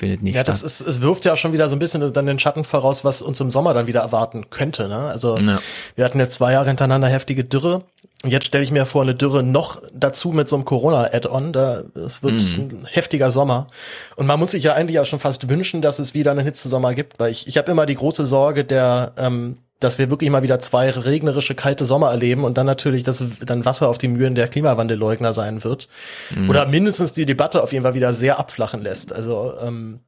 findet 0.00 0.22
nicht 0.22 0.34
ja, 0.34 0.40
statt. 0.40 0.54
das 0.54 0.62
ist, 0.62 0.80
es 0.80 1.00
wirft 1.00 1.24
ja 1.24 1.34
auch 1.34 1.36
schon 1.36 1.52
wieder 1.52 1.68
so 1.68 1.76
ein 1.76 1.78
bisschen 1.78 2.12
dann 2.12 2.26
den 2.26 2.38
Schatten 2.38 2.64
voraus, 2.64 3.04
was 3.04 3.22
uns 3.22 3.38
im 3.40 3.50
Sommer 3.50 3.74
dann 3.74 3.86
wieder 3.86 4.00
erwarten 4.00 4.50
könnte. 4.50 4.88
Ne? 4.88 4.98
Also 4.98 5.38
ja. 5.38 5.60
wir 5.94 6.04
hatten 6.04 6.18
jetzt 6.18 6.34
zwei 6.34 6.52
Jahre 6.52 6.66
hintereinander 6.66 7.08
heftige 7.08 7.44
Dürre. 7.44 7.84
Und 8.22 8.30
jetzt 8.30 8.46
stelle 8.46 8.64
ich 8.64 8.70
mir 8.70 8.84
vor, 8.84 9.02
eine 9.02 9.14
Dürre 9.14 9.42
noch 9.42 9.80
dazu 9.94 10.30
mit 10.30 10.48
so 10.48 10.56
einem 10.56 10.64
Corona-Add-on. 10.64 11.52
Da 11.52 11.82
es 11.94 12.22
wird 12.22 12.34
mhm. 12.34 12.80
ein 12.82 12.86
heftiger 12.90 13.30
Sommer. 13.30 13.68
Und 14.16 14.26
man 14.26 14.38
muss 14.40 14.50
sich 14.50 14.64
ja 14.64 14.74
eigentlich 14.74 14.98
auch 14.98 15.06
schon 15.06 15.20
fast 15.20 15.48
wünschen, 15.48 15.80
dass 15.80 15.98
es 15.98 16.12
wieder 16.12 16.30
einen 16.32 16.44
Hitzesommer 16.44 16.94
gibt, 16.94 17.18
weil 17.18 17.30
ich, 17.30 17.46
ich 17.46 17.56
habe 17.56 17.70
immer 17.70 17.86
die 17.86 17.94
große 17.94 18.26
Sorge 18.26 18.64
der 18.64 19.12
ähm, 19.16 19.58
dass 19.80 19.98
wir 19.98 20.10
wirklich 20.10 20.30
mal 20.30 20.42
wieder 20.42 20.60
zwei 20.60 20.90
regnerische, 20.90 21.54
kalte 21.54 21.86
Sommer 21.86 22.10
erleben 22.10 22.44
und 22.44 22.58
dann 22.58 22.66
natürlich, 22.66 23.02
dass 23.02 23.24
dann 23.44 23.64
Wasser 23.64 23.88
auf 23.88 23.98
die 23.98 24.08
Mühen 24.08 24.34
der 24.34 24.48
Klimawandelleugner 24.48 25.32
sein 25.32 25.64
wird. 25.64 25.88
Mhm. 26.34 26.50
Oder 26.50 26.66
mindestens 26.66 27.14
die 27.14 27.26
Debatte 27.26 27.62
auf 27.62 27.72
jeden 27.72 27.82
Fall 27.82 27.94
wieder 27.94 28.12
sehr 28.12 28.38
abflachen 28.38 28.82
lässt. 28.82 29.12
Also, 29.12 29.54
ähm, 29.60 30.00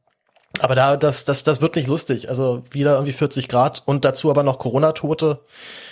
aber 0.61 0.75
da, 0.75 0.97
das, 0.99 1.25
das, 1.25 1.43
das 1.43 1.63
wird 1.63 1.77
nicht 1.77 1.89
lustig. 1.89 2.29
Also 2.29 2.63
wieder 2.71 2.95
irgendwie 2.95 3.13
40 3.13 3.49
Grad 3.49 3.83
und 3.87 4.05
dazu 4.05 4.31
aber 4.31 4.43
noch 4.43 4.59
Corona-Tote. 4.59 5.41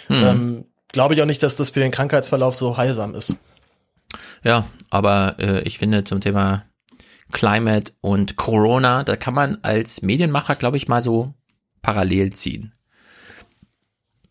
Mhm. 0.09 0.17
Ähm, 0.17 0.65
Glaube 0.93 1.15
ich 1.15 1.23
auch 1.23 1.27
nicht, 1.27 1.43
dass 1.43 1.57
das 1.57 1.71
für 1.71 1.81
den 1.81 1.93
Krankheitsverlauf 1.93 2.57
so 2.57 2.77
heilsam 2.77 3.15
ist. 3.15 3.37
Ja, 4.43 4.67
aber 4.91 5.37
äh, 5.39 5.61
ich 5.63 5.79
finde 5.79 6.05
zum 6.05 6.21
Thema 6.21 6.65
Climate 7.33 7.93
und 8.01 8.37
Corona, 8.37 9.05
da 9.05 9.17
kann 9.17 9.35
man 9.35 9.59
als 9.63 10.03
Medienmacher, 10.03 10.57
glaube 10.57 10.77
ich, 10.77 10.89
mal 10.89 11.01
so 11.01 11.33
parallel 11.81 12.33
ziehen. 12.33 12.73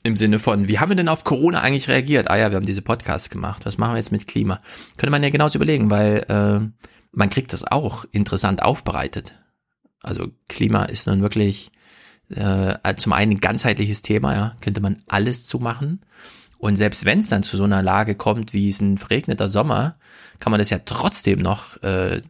Im 0.10 0.18
Sinne 0.18 0.40
von, 0.40 0.68
wie 0.68 0.80
haben 0.80 0.90
wir 0.90 0.96
denn 0.96 1.08
auf 1.08 1.24
Corona 1.24 1.62
eigentlich 1.62 1.88
reagiert? 1.88 2.32
Ah 2.32 2.36
ja, 2.36 2.50
wir 2.50 2.56
haben 2.56 2.66
diese 2.66 2.82
Podcasts 2.82 3.30
gemacht. 3.30 3.68
Was 3.68 3.78
machen 3.78 3.94
wir 3.94 3.98
jetzt 3.98 4.12
mit 4.12 4.26
Klima? 4.26 4.60
Könnte 4.98 5.12
man 5.12 5.22
ja 5.22 5.30
genauso 5.30 5.60
überlegen, 5.60 5.92
weil 5.92 6.26
äh, 6.28 6.68
man 7.12 7.30
kriegt 7.30 7.54
das 7.54 7.64
auch 7.64 8.06
interessant 8.12 8.64
aufbereitet. 8.64 9.36
Also 10.02 10.32
Klima 10.48 10.86
ist 10.86 11.06
nun 11.06 11.22
wirklich 11.22 11.70
äh, 12.30 12.96
zum 12.96 13.14
einen 13.14 13.34
ein 13.34 13.40
ganzheitliches 13.40 14.02
Thema, 14.02 14.34
ja, 14.34 14.56
könnte 14.62 14.82
man 14.82 15.04
alles 15.06 15.46
zu 15.46 15.60
machen. 15.60 16.02
Und 16.58 16.78
selbst 16.78 17.06
wenn 17.06 17.20
es 17.20 17.28
dann 17.28 17.44
zu 17.44 17.56
so 17.56 17.66
einer 17.66 17.84
Lage 17.84 18.16
kommt, 18.16 18.52
wie 18.52 18.68
es 18.68 18.82
ein 18.82 18.98
verregneter 18.98 19.48
Sommer, 19.48 19.96
kann 20.40 20.50
man 20.50 20.58
das 20.60 20.72
ja 20.72 20.80
trotzdem 20.84 21.38
noch 21.38 21.84
äh, 21.84 22.24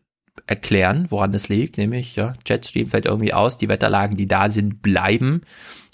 erklären, 0.48 1.10
woran 1.12 1.32
das 1.32 1.48
liegt, 1.48 1.78
nämlich 1.78 2.18
ja, 2.18 2.34
Jetstream 2.46 2.88
fällt 2.88 3.06
irgendwie 3.06 3.34
aus, 3.34 3.58
die 3.58 3.70
Wetterlagen, 3.70 4.18
die 4.18 4.28
da 4.28 4.50
sind, 4.50 4.82
bleiben 4.82 5.44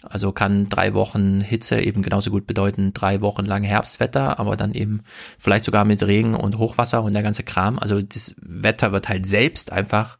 also 0.10 0.32
kann 0.32 0.70
drei 0.70 0.94
Wochen 0.94 1.42
Hitze 1.42 1.82
eben 1.82 2.02
genauso 2.02 2.32
gut 2.32 2.48
bedeuten, 2.48 2.94
drei 2.94 3.22
Wochen 3.22 3.46
lang 3.46 3.64
Herbstwetter, 3.64 4.40
aber 4.40 4.58
dann 4.58 4.74
eben 4.74 5.02
vielleicht 5.38 5.66
sogar 5.66 5.86
mit 5.86 6.06
Regen 6.06 6.36
und 6.36 6.58
Hochwasser 6.58 7.04
und 7.04 7.14
der 7.14 7.24
ganze 7.24 7.44
Kram. 7.44 7.80
Also 7.80 8.02
das 8.02 8.36
Wetter 8.42 8.92
wird 8.92 9.10
halt 9.10 9.28
selbst 9.28 9.72
einfach 9.72 10.18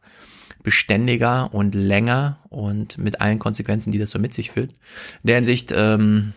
beständiger 0.62 1.54
und 1.54 1.76
länger 1.76 2.38
und 2.48 2.98
mit 2.98 3.20
allen 3.20 3.38
Konsequenzen, 3.38 3.92
die 3.92 3.98
das 3.98 4.10
so 4.10 4.18
mit 4.18 4.34
sich 4.34 4.50
führt. 4.50 4.70
In 5.22 5.28
der 5.28 5.36
Hinsicht, 5.36 5.72
ähm, 5.72 6.32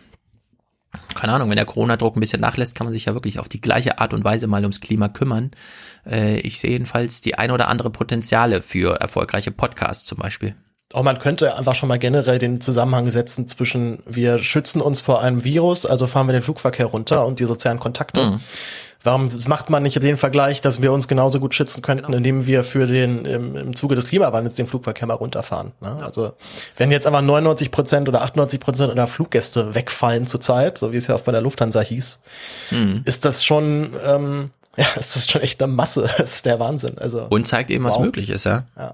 keine 1.16 1.32
Ahnung, 1.32 1.50
wenn 1.50 1.56
der 1.56 1.66
Corona-Druck 1.66 2.16
ein 2.16 2.20
bisschen 2.20 2.40
nachlässt, 2.40 2.76
kann 2.76 2.86
man 2.86 2.92
sich 2.92 3.06
ja 3.06 3.14
wirklich 3.14 3.40
auf 3.40 3.48
die 3.48 3.60
gleiche 3.60 3.98
Art 3.98 4.14
und 4.14 4.24
Weise 4.24 4.46
mal 4.46 4.62
ums 4.62 4.80
Klima 4.80 5.08
kümmern. 5.08 5.50
Äh, 6.06 6.38
ich 6.40 6.60
sehe 6.60 6.70
jedenfalls 6.70 7.20
die 7.20 7.36
ein 7.36 7.50
oder 7.50 7.66
andere 7.66 7.90
Potenziale 7.90 8.62
für 8.62 9.00
erfolgreiche 9.00 9.50
Podcasts 9.50 10.04
zum 10.04 10.18
Beispiel. 10.18 10.54
Auch 10.92 11.04
man 11.04 11.18
könnte 11.18 11.56
einfach 11.56 11.74
schon 11.74 11.88
mal 11.88 11.98
generell 11.98 12.38
den 12.38 12.60
Zusammenhang 12.60 13.10
setzen 13.10 13.46
zwischen 13.46 14.02
wir 14.06 14.38
schützen 14.38 14.80
uns 14.80 15.00
vor 15.00 15.22
einem 15.22 15.44
Virus, 15.44 15.86
also 15.86 16.06
fahren 16.06 16.26
wir 16.26 16.32
den 16.32 16.42
Flugverkehr 16.42 16.86
runter 16.86 17.26
und 17.26 17.38
die 17.38 17.44
sozialen 17.44 17.78
Kontakte. 17.78 18.24
Mhm. 18.24 18.40
Warum 19.02 19.30
macht 19.46 19.70
man 19.70 19.82
nicht 19.82 20.02
den 20.02 20.18
Vergleich, 20.18 20.60
dass 20.60 20.82
wir 20.82 20.92
uns 20.92 21.08
genauso 21.08 21.40
gut 21.40 21.54
schützen 21.54 21.80
könnten, 21.80 22.06
genau. 22.06 22.18
indem 22.18 22.46
wir 22.46 22.64
für 22.64 22.86
den 22.86 23.24
im, 23.24 23.56
im 23.56 23.76
Zuge 23.76 23.94
des 23.94 24.08
Klimawandels 24.08 24.56
den 24.56 24.66
Flugverkehr 24.66 25.06
mal 25.06 25.14
runterfahren? 25.14 25.72
Ne? 25.80 25.96
Ja. 26.00 26.04
Also 26.04 26.32
wenn 26.76 26.90
jetzt 26.90 27.06
aber 27.06 27.22
99 27.22 27.70
Prozent 27.70 28.08
oder 28.08 28.22
98 28.22 28.60
Prozent 28.60 28.98
der 28.98 29.06
Fluggäste 29.06 29.74
wegfallen 29.74 30.26
zurzeit, 30.26 30.76
so 30.76 30.92
wie 30.92 30.98
es 30.98 31.06
ja 31.06 31.14
auch 31.14 31.22
bei 31.22 31.32
der 31.32 31.40
Lufthansa 31.40 31.80
hieß, 31.80 32.20
mhm. 32.72 33.02
ist 33.06 33.24
das 33.24 33.42
schon 33.42 33.94
ähm, 34.04 34.50
ja, 34.76 34.86
ist 34.98 35.16
das 35.16 35.30
schon 35.30 35.40
echt 35.40 35.62
eine 35.62 35.72
Masse. 35.72 36.08
Das 36.18 36.34
ist 36.34 36.46
der 36.46 36.60
Wahnsinn. 36.60 36.98
Also 36.98 37.26
und 37.30 37.46
zeigt 37.46 37.70
eben, 37.70 37.84
wow. 37.84 37.92
was 37.92 38.00
möglich 38.00 38.28
ist, 38.28 38.44
ja. 38.44 38.64
ja. 38.76 38.92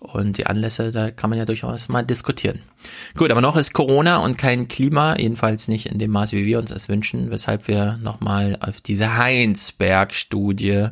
Und 0.00 0.38
die 0.38 0.46
Anlässe, 0.46 0.92
da 0.92 1.10
kann 1.10 1.28
man 1.28 1.38
ja 1.40 1.44
durchaus 1.44 1.88
mal 1.88 2.04
diskutieren. 2.04 2.60
Gut, 3.16 3.32
aber 3.32 3.40
noch 3.40 3.56
ist 3.56 3.72
Corona 3.72 4.18
und 4.18 4.38
kein 4.38 4.68
Klima, 4.68 5.18
jedenfalls 5.18 5.66
nicht 5.66 5.86
in 5.86 5.98
dem 5.98 6.12
Maße, 6.12 6.36
wie 6.36 6.46
wir 6.46 6.60
uns 6.60 6.70
das 6.70 6.88
wünschen, 6.88 7.30
weshalb 7.30 7.66
wir 7.66 7.98
nochmal 8.00 8.58
auf 8.60 8.80
diese 8.80 9.16
Heinsberg-Studie 9.16 10.90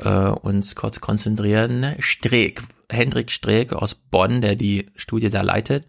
äh, 0.00 0.08
uns 0.08 0.74
kurz 0.74 1.00
konzentrieren. 1.00 1.94
Streeck, 2.00 2.62
Hendrik 2.90 3.30
Streeck 3.30 3.72
aus 3.72 3.94
Bonn, 3.94 4.40
der 4.40 4.56
die 4.56 4.86
Studie 4.96 5.30
da 5.30 5.42
leitet, 5.42 5.86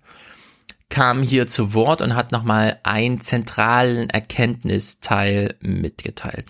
kam 0.89 1.23
hier 1.23 1.47
zu 1.47 1.73
Wort 1.73 2.03
und 2.03 2.15
hat 2.15 2.31
nochmal 2.31 2.79
einen 2.83 3.19
zentralen 3.19 4.11
Erkenntnisteil 4.11 5.55
mitgeteilt. 5.59 6.45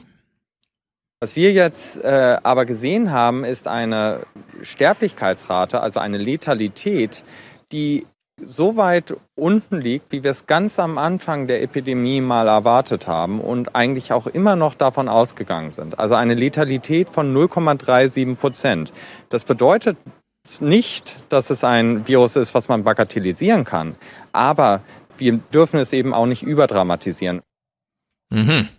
Was 1.20 1.36
wir 1.36 1.52
jetzt 1.52 1.98
äh, 2.04 2.38
aber 2.44 2.66
gesehen 2.66 3.12
haben, 3.12 3.44
ist 3.44 3.68
eine 3.68 4.22
Sterblichkeitsrate, 4.62 5.82
also 5.82 6.00
eine 6.00 6.18
Letalität, 6.18 7.24
die 7.72 8.06
so 8.40 8.78
weit 8.78 9.16
unten 9.36 9.82
liegt, 9.82 10.12
wie 10.12 10.24
wir 10.24 10.32
es 10.32 10.46
ganz 10.46 10.78
am 10.78 10.98
Anfang 10.98 11.48
der 11.48 11.64
Epidemie 11.64 12.22
mal 12.22 12.48
erwartet 12.48 13.08
haben 13.08 13.42
und 13.42 13.76
eigentlich 13.76 14.14
auch 14.14 14.28
immer 14.28 14.56
noch 14.56 14.76
davon 14.76 15.10
ausgegangen 15.10 15.72
sind. 15.72 15.98
Also 15.98 16.14
eine 16.14 16.36
Letalität 16.36 17.10
von 17.10 17.36
0,37 17.36 18.36
Prozent. 18.36 18.94
Das 19.30 19.44
bedeutet 19.44 19.98
nicht, 20.60 21.18
dass 21.30 21.50
es 21.50 21.64
ein 21.64 22.08
Virus 22.08 22.36
ist, 22.36 22.54
was 22.54 22.68
man 22.68 22.84
bagatellisieren 22.84 23.66
kann, 23.66 23.96
aber 24.32 24.82
wir 25.18 25.34
dürfen 25.34 25.80
es 25.80 25.92
eben 25.92 26.14
auch 26.14 26.28
nicht 26.28 26.44
überdramatisieren. 26.44 27.42
Mhm 28.30 28.70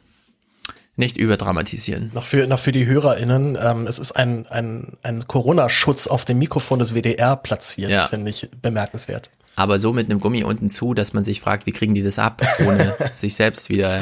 nicht 0.98 1.16
überdramatisieren. 1.16 2.10
Noch 2.12 2.24
für, 2.24 2.46
noch 2.46 2.58
für 2.58 2.72
die 2.72 2.86
HörerInnen, 2.86 3.56
ähm, 3.60 3.86
es 3.86 3.98
ist 3.98 4.12
ein, 4.12 4.46
ein, 4.48 4.96
ein 5.02 5.26
Corona-Schutz 5.26 6.06
auf 6.06 6.24
dem 6.24 6.38
Mikrofon 6.38 6.78
des 6.78 6.94
WDR 6.94 7.36
platziert, 7.36 7.90
ja. 7.90 8.08
finde 8.08 8.30
ich 8.30 8.48
bemerkenswert. 8.60 9.30
Aber 9.54 9.78
so 9.78 9.92
mit 9.92 10.10
einem 10.10 10.20
Gummi 10.20 10.44
unten 10.44 10.68
zu, 10.68 10.94
dass 10.94 11.12
man 11.12 11.24
sich 11.24 11.40
fragt, 11.40 11.66
wie 11.66 11.72
kriegen 11.72 11.94
die 11.94 12.02
das 12.02 12.18
ab, 12.18 12.42
ohne 12.64 12.94
sich 13.12 13.34
selbst 13.34 13.68
wieder 13.70 14.00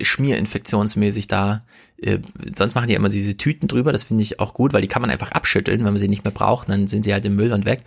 schmierinfektionsmäßig 0.00 1.28
da. 1.28 1.60
Äh, 1.96 2.18
sonst 2.56 2.74
machen 2.74 2.88
die 2.88 2.94
immer 2.94 3.08
diese 3.08 3.36
Tüten 3.36 3.68
drüber, 3.68 3.92
das 3.92 4.04
finde 4.04 4.22
ich 4.22 4.40
auch 4.40 4.54
gut, 4.54 4.72
weil 4.72 4.82
die 4.82 4.88
kann 4.88 5.02
man 5.02 5.10
einfach 5.10 5.32
abschütteln, 5.32 5.78
wenn 5.80 5.92
man 5.92 5.98
sie 5.98 6.08
nicht 6.08 6.24
mehr 6.24 6.32
braucht, 6.32 6.68
dann 6.68 6.86
sind 6.88 7.04
sie 7.04 7.12
halt 7.12 7.26
im 7.26 7.36
Müll 7.36 7.52
und 7.52 7.64
weg. 7.64 7.82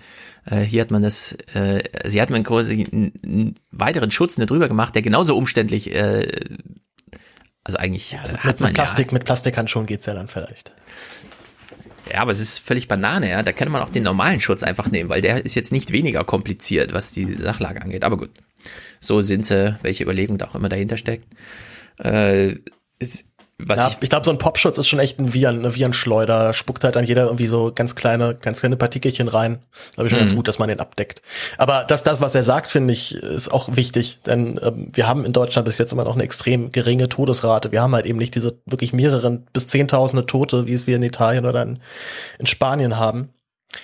Äh, 0.46 0.62
hier 0.62 0.82
hat 0.82 0.92
man 0.92 1.02
das, 1.02 1.34
äh, 1.54 1.82
sie 2.06 2.22
hat 2.22 2.30
man 2.30 2.44
quasi 2.44 2.88
einen 2.92 3.56
weiteren 3.72 4.12
Schutz 4.12 4.36
drüber 4.36 4.68
gemacht, 4.68 4.96
der 4.96 5.02
genauso 5.02 5.38
umständlich 5.38 5.94
äh, 5.96 6.28
also 7.64 7.78
eigentlich 7.78 8.12
ja, 8.12 8.24
äh, 8.24 8.38
hat 8.38 8.60
man 8.60 8.70
mit 8.70 8.76
Plastik, 8.76 9.08
ja, 9.08 9.14
mit 9.14 9.26
Plastikhandschuhen 9.26 9.86
geht's 9.86 10.06
ja 10.06 10.14
dann 10.14 10.28
vielleicht. 10.28 10.74
Ja, 12.12 12.22
aber 12.22 12.32
es 12.32 12.40
ist 12.40 12.60
völlig 12.60 12.88
Banane, 12.88 13.30
ja. 13.30 13.44
Da 13.44 13.54
kann 13.54 13.72
man 13.72 13.82
auch 13.82 13.90
den 13.90 14.04
normalen 14.04 14.42
Schutz 14.42 14.62
einfach 14.62 14.92
nehmen, 14.92 15.10
weil 15.10 15.22
der 15.22 15.46
ist 15.46 15.56
jetzt 15.56 15.72
nicht 15.72 15.92
weniger 15.94 16.24
kompliziert, 16.24 16.94
was 16.94 17.12
die 17.12 17.34
Sachlage 17.34 17.82
angeht. 17.82 18.04
Aber 18.04 18.18
gut, 18.18 18.32
so 19.00 19.22
sind 19.22 19.46
sie, 19.46 19.78
welche 19.82 20.04
Überlegung 20.04 20.38
da 20.38 20.48
auch 20.48 20.56
immer 20.56 20.70
dahinter 20.70 20.98
steckt. 20.98 21.28
Äh, 22.00 22.56
ist, 23.00 23.26
was 23.60 23.80
ja, 23.80 23.88
ich, 23.90 23.98
ich 24.02 24.10
glaube, 24.10 24.26
so 24.26 24.32
ein 24.32 24.40
Popschutz 24.40 24.78
ist 24.78 24.88
schon 24.88 25.00
echt 25.00 25.20
ein 25.20 25.34
Viren, 25.34 25.60
eine 25.60 25.76
Virenschleuder. 25.76 26.46
Da 26.46 26.54
spuckt 26.54 26.84
halt 26.84 26.96
dann 26.96 27.06
jeder 27.06 27.26
irgendwie 27.26 27.48
so 27.48 27.72
ganz 27.74 27.96
kleine, 27.96 28.36
ganz 28.36 28.60
kleine 28.60 28.78
Partikelchen 28.78 29.28
rein. 29.28 29.60
Glaube 29.94 30.08
ich 30.08 30.12
schon 30.12 30.20
mhm. 30.20 30.26
ganz 30.26 30.36
gut, 30.36 30.48
dass 30.48 30.60
man 30.60 30.70
den 30.70 30.80
abdeckt. 30.80 31.22
Aber 31.58 31.86
das, 31.88 32.04
das, 32.04 32.20
was 32.20 32.34
er 32.34 32.44
sagt, 32.44 32.72
finde 32.72 32.94
ich, 32.94 33.16
ist 33.16 33.52
auch 33.52 33.76
wichtig. 33.76 34.20
Denn 34.26 34.60
ähm, 34.64 34.90
wir 34.92 35.08
haben 35.08 35.24
in 35.24 35.34
Deutschland 35.34 35.66
bis 35.66 35.78
jetzt 35.78 35.94
immer 35.94 36.04
noch 36.04 36.16
eine 36.16 36.24
extrem 36.24 36.72
geringe 36.72 37.10
Todesrate. 37.10 37.72
Wir 37.72 37.82
haben 37.82 37.94
halt 37.94 38.08
eben 38.08 38.18
nicht 38.18 38.34
diese 38.36 38.58
wirklich 38.66 38.92
mehreren 38.92 39.46
bis 39.54 39.68
zehntausende 39.68 40.26
Tote, 40.26 40.66
wie 40.66 40.74
es 40.74 40.88
wir 40.88 40.96
in 40.96 41.04
Italien 41.04 41.46
oder 41.46 41.62
in, 41.62 41.80
in 42.40 42.48
Spanien 42.48 42.98
haben. 42.98 43.30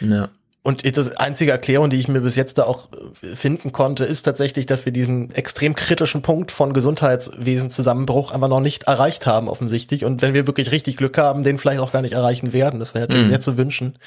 Ja. 0.02 0.30
Und 0.62 0.84
die 0.84 0.94
einzige 1.18 1.52
Erklärung, 1.52 1.90
die 1.90 1.98
ich 2.00 2.10
mir 2.10 2.20
bis 2.20 2.36
jetzt 2.36 2.58
da 2.58 2.64
auch 2.64 2.90
äh, 3.24 3.34
finden 3.34 3.72
konnte, 3.72 4.04
ist 4.04 4.24
tatsächlich, 4.24 4.66
dass 4.66 4.86
wir 4.86 4.92
diesen 4.92 5.32
extrem 5.34 5.74
kritischen 5.74 6.22
Punkt 6.22 6.52
von 6.52 6.74
Gesundheitswesen 6.74 7.70
Zusammenbruch 7.70 8.32
einfach 8.32 8.50
noch 8.50 8.60
nicht 8.60 8.84
erreicht 8.84 9.26
haben, 9.26 9.48
offensichtlich. 9.48 10.04
Und 10.04 10.22
wenn 10.22 10.34
wir 10.34 10.48
wirklich 10.48 10.72
richtig 10.72 10.98
Glück 10.98 11.18
haben, 11.18 11.44
den 11.44 11.58
vielleicht 11.60 11.80
auch 11.80 11.94
gar 11.94 12.02
nicht 12.02 12.14
erreichen 12.14 12.52
werden. 12.52 12.80
Das 12.82 12.94
wäre 12.94 13.04
natürlich 13.08 13.28
Mhm. 13.28 13.30
sehr 13.30 13.40
zu 13.40 13.58
wünschen. 13.58 13.98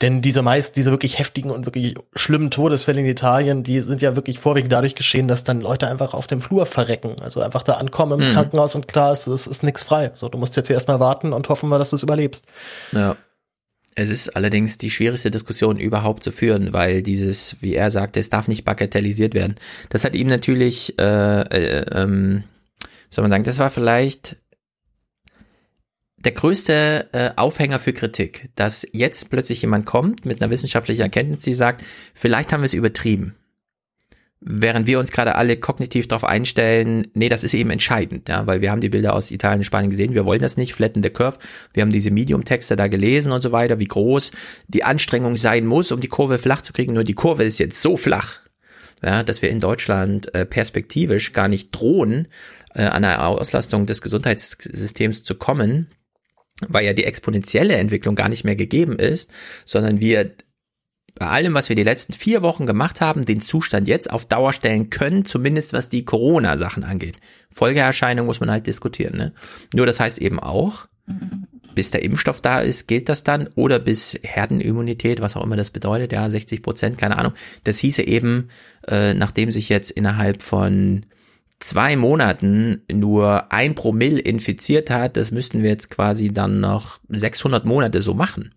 Denn 0.00 0.22
diese 0.22 0.42
meist, 0.42 0.76
diese 0.76 0.92
wirklich 0.92 1.18
heftigen 1.18 1.50
und 1.50 1.66
wirklich 1.66 1.96
schlimmen 2.14 2.52
Todesfälle 2.52 3.00
in 3.00 3.06
Italien, 3.06 3.64
die 3.64 3.80
sind 3.80 4.00
ja 4.00 4.14
wirklich 4.14 4.38
vorwiegend 4.38 4.72
dadurch 4.72 4.94
geschehen, 4.94 5.26
dass 5.26 5.42
dann 5.42 5.60
Leute 5.60 5.88
einfach 5.88 6.14
auf 6.14 6.28
dem 6.28 6.40
Flur 6.40 6.64
verrecken. 6.66 7.16
Also 7.22 7.40
einfach 7.40 7.64
da 7.64 7.74
ankommen 7.74 8.20
im 8.20 8.28
Mhm. 8.28 8.34
Krankenhaus 8.34 8.76
und 8.76 8.86
klar 8.86 9.12
ist, 9.12 9.26
es 9.26 9.48
ist 9.48 9.64
nichts 9.64 9.82
frei. 9.82 10.12
So, 10.14 10.28
du 10.28 10.38
musst 10.38 10.54
jetzt 10.54 10.68
hier 10.68 10.74
erstmal 10.74 11.00
warten 11.00 11.32
und 11.32 11.48
hoffen 11.48 11.68
wir, 11.70 11.78
dass 11.78 11.90
du 11.90 11.96
es 11.96 12.04
überlebst. 12.04 12.44
Ja. 12.92 13.16
Es 13.98 14.10
ist 14.10 14.36
allerdings 14.36 14.78
die 14.78 14.90
schwierigste 14.90 15.28
Diskussion 15.28 15.76
überhaupt 15.76 16.22
zu 16.22 16.30
führen, 16.30 16.72
weil 16.72 17.02
dieses, 17.02 17.56
wie 17.60 17.74
er 17.74 17.90
sagte, 17.90 18.20
es 18.20 18.30
darf 18.30 18.46
nicht 18.46 18.64
bagatellisiert 18.64 19.34
werden. 19.34 19.56
Das 19.88 20.04
hat 20.04 20.14
ihm 20.14 20.28
natürlich, 20.28 20.96
äh, 21.00 21.40
äh, 21.40 21.84
ähm, 21.90 22.44
soll 23.10 23.22
man 23.22 23.32
sagen, 23.32 23.42
das 23.42 23.58
war 23.58 23.72
vielleicht 23.72 24.36
der 26.16 26.30
größte 26.30 27.08
äh, 27.12 27.30
Aufhänger 27.34 27.80
für 27.80 27.92
Kritik, 27.92 28.50
dass 28.54 28.86
jetzt 28.92 29.30
plötzlich 29.30 29.62
jemand 29.62 29.84
kommt 29.84 30.24
mit 30.24 30.40
einer 30.40 30.50
wissenschaftlichen 30.52 31.02
Erkenntnis, 31.02 31.42
die 31.42 31.54
sagt, 31.54 31.84
vielleicht 32.14 32.52
haben 32.52 32.60
wir 32.60 32.66
es 32.66 32.74
übertrieben. 32.74 33.34
Während 34.40 34.86
wir 34.86 35.00
uns 35.00 35.10
gerade 35.10 35.34
alle 35.34 35.56
kognitiv 35.56 36.06
darauf 36.06 36.22
einstellen, 36.22 37.08
nee, 37.14 37.28
das 37.28 37.42
ist 37.42 37.54
eben 37.54 37.70
entscheidend, 37.70 38.28
ja, 38.28 38.46
weil 38.46 38.60
wir 38.60 38.70
haben 38.70 38.80
die 38.80 38.88
Bilder 38.88 39.14
aus 39.14 39.32
Italien 39.32 39.58
und 39.58 39.64
Spanien 39.64 39.90
gesehen, 39.90 40.14
wir 40.14 40.26
wollen 40.26 40.40
das 40.40 40.56
nicht, 40.56 40.74
flatten 40.74 41.02
the 41.02 41.10
curve, 41.10 41.38
wir 41.74 41.82
haben 41.82 41.90
diese 41.90 42.12
Medium-Texte 42.12 42.76
da 42.76 42.86
gelesen 42.86 43.32
und 43.32 43.42
so 43.42 43.50
weiter, 43.50 43.80
wie 43.80 43.86
groß 43.86 44.30
die 44.68 44.84
Anstrengung 44.84 45.36
sein 45.36 45.66
muss, 45.66 45.90
um 45.90 46.00
die 46.00 46.06
Kurve 46.06 46.38
flach 46.38 46.62
zu 46.62 46.72
kriegen, 46.72 46.94
nur 46.94 47.02
die 47.02 47.14
Kurve 47.14 47.42
ist 47.42 47.58
jetzt 47.58 47.82
so 47.82 47.96
flach, 47.96 48.38
ja, 49.02 49.24
dass 49.24 49.42
wir 49.42 49.50
in 49.50 49.58
Deutschland 49.58 50.32
äh, 50.34 50.46
perspektivisch 50.46 51.32
gar 51.32 51.48
nicht 51.48 51.72
drohen, 51.72 52.28
äh, 52.74 52.82
an 52.84 53.04
einer 53.04 53.26
Auslastung 53.26 53.86
des 53.86 54.02
Gesundheitssystems 54.02 55.24
zu 55.24 55.34
kommen, 55.34 55.88
weil 56.68 56.84
ja 56.84 56.92
die 56.92 57.04
exponentielle 57.04 57.74
Entwicklung 57.74 58.14
gar 58.14 58.28
nicht 58.28 58.44
mehr 58.44 58.56
gegeben 58.56 59.00
ist, 59.00 59.30
sondern 59.64 60.00
wir 60.00 60.30
bei 61.14 61.26
allem, 61.26 61.54
was 61.54 61.68
wir 61.68 61.76
die 61.76 61.82
letzten 61.82 62.12
vier 62.12 62.42
Wochen 62.42 62.66
gemacht 62.66 63.00
haben, 63.00 63.24
den 63.24 63.40
Zustand 63.40 63.88
jetzt 63.88 64.10
auf 64.10 64.26
Dauer 64.26 64.52
stellen 64.52 64.90
können, 64.90 65.24
zumindest 65.24 65.72
was 65.72 65.88
die 65.88 66.04
Corona-Sachen 66.04 66.84
angeht. 66.84 67.18
Folgeerscheinung 67.50 68.26
muss 68.26 68.40
man 68.40 68.50
halt 68.50 68.66
diskutieren. 68.66 69.16
Ne? 69.16 69.32
Nur 69.74 69.86
das 69.86 69.98
heißt 69.98 70.18
eben 70.18 70.38
auch, 70.38 70.86
bis 71.74 71.90
der 71.90 72.02
Impfstoff 72.02 72.40
da 72.40 72.60
ist, 72.60 72.88
gilt 72.88 73.08
das 73.08 73.24
dann 73.24 73.48
oder 73.54 73.78
bis 73.78 74.18
Herdenimmunität, 74.22 75.20
was 75.20 75.36
auch 75.36 75.44
immer 75.44 75.56
das 75.56 75.70
bedeutet, 75.70 76.12
ja, 76.12 76.28
60 76.28 76.62
Prozent, 76.62 76.98
keine 76.98 77.18
Ahnung. 77.18 77.32
Das 77.64 77.78
hieße 77.78 78.02
eben, 78.02 78.48
äh, 78.86 79.14
nachdem 79.14 79.50
sich 79.50 79.68
jetzt 79.68 79.90
innerhalb 79.90 80.42
von 80.42 81.06
zwei 81.60 81.96
Monaten 81.96 82.82
nur 82.90 83.52
ein 83.52 83.74
Promille 83.74 84.20
infiziert 84.20 84.90
hat, 84.90 85.16
das 85.16 85.30
müssten 85.30 85.62
wir 85.62 85.70
jetzt 85.70 85.90
quasi 85.90 86.28
dann 86.32 86.60
noch 86.60 87.00
600 87.08 87.64
Monate 87.64 88.02
so 88.02 88.14
machen. 88.14 88.54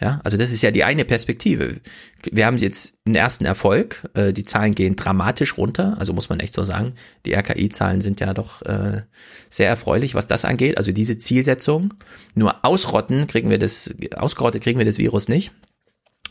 Ja, 0.00 0.20
also 0.24 0.36
das 0.36 0.50
ist 0.50 0.62
ja 0.62 0.72
die 0.72 0.82
eine 0.82 1.04
Perspektive. 1.04 1.80
Wir 2.28 2.46
haben 2.46 2.58
jetzt 2.58 2.94
einen 3.06 3.14
ersten 3.14 3.44
Erfolg. 3.44 4.02
Äh, 4.14 4.32
die 4.32 4.44
Zahlen 4.44 4.74
gehen 4.74 4.96
dramatisch 4.96 5.56
runter. 5.56 5.96
Also 6.00 6.12
muss 6.12 6.28
man 6.28 6.40
echt 6.40 6.52
so 6.52 6.64
sagen. 6.64 6.94
Die 7.24 7.32
RKI-Zahlen 7.32 8.00
sind 8.00 8.18
ja 8.18 8.34
doch 8.34 8.62
äh, 8.62 9.02
sehr 9.48 9.68
erfreulich, 9.68 10.16
was 10.16 10.26
das 10.26 10.44
angeht. 10.44 10.78
Also 10.78 10.90
diese 10.90 11.16
Zielsetzung. 11.18 11.94
Nur 12.34 12.64
ausrotten 12.64 13.28
kriegen 13.28 13.50
wir 13.50 13.58
das, 13.58 13.94
ausgerottet 14.16 14.64
kriegen 14.64 14.78
wir 14.78 14.86
das 14.86 14.98
Virus 14.98 15.28
nicht. 15.28 15.52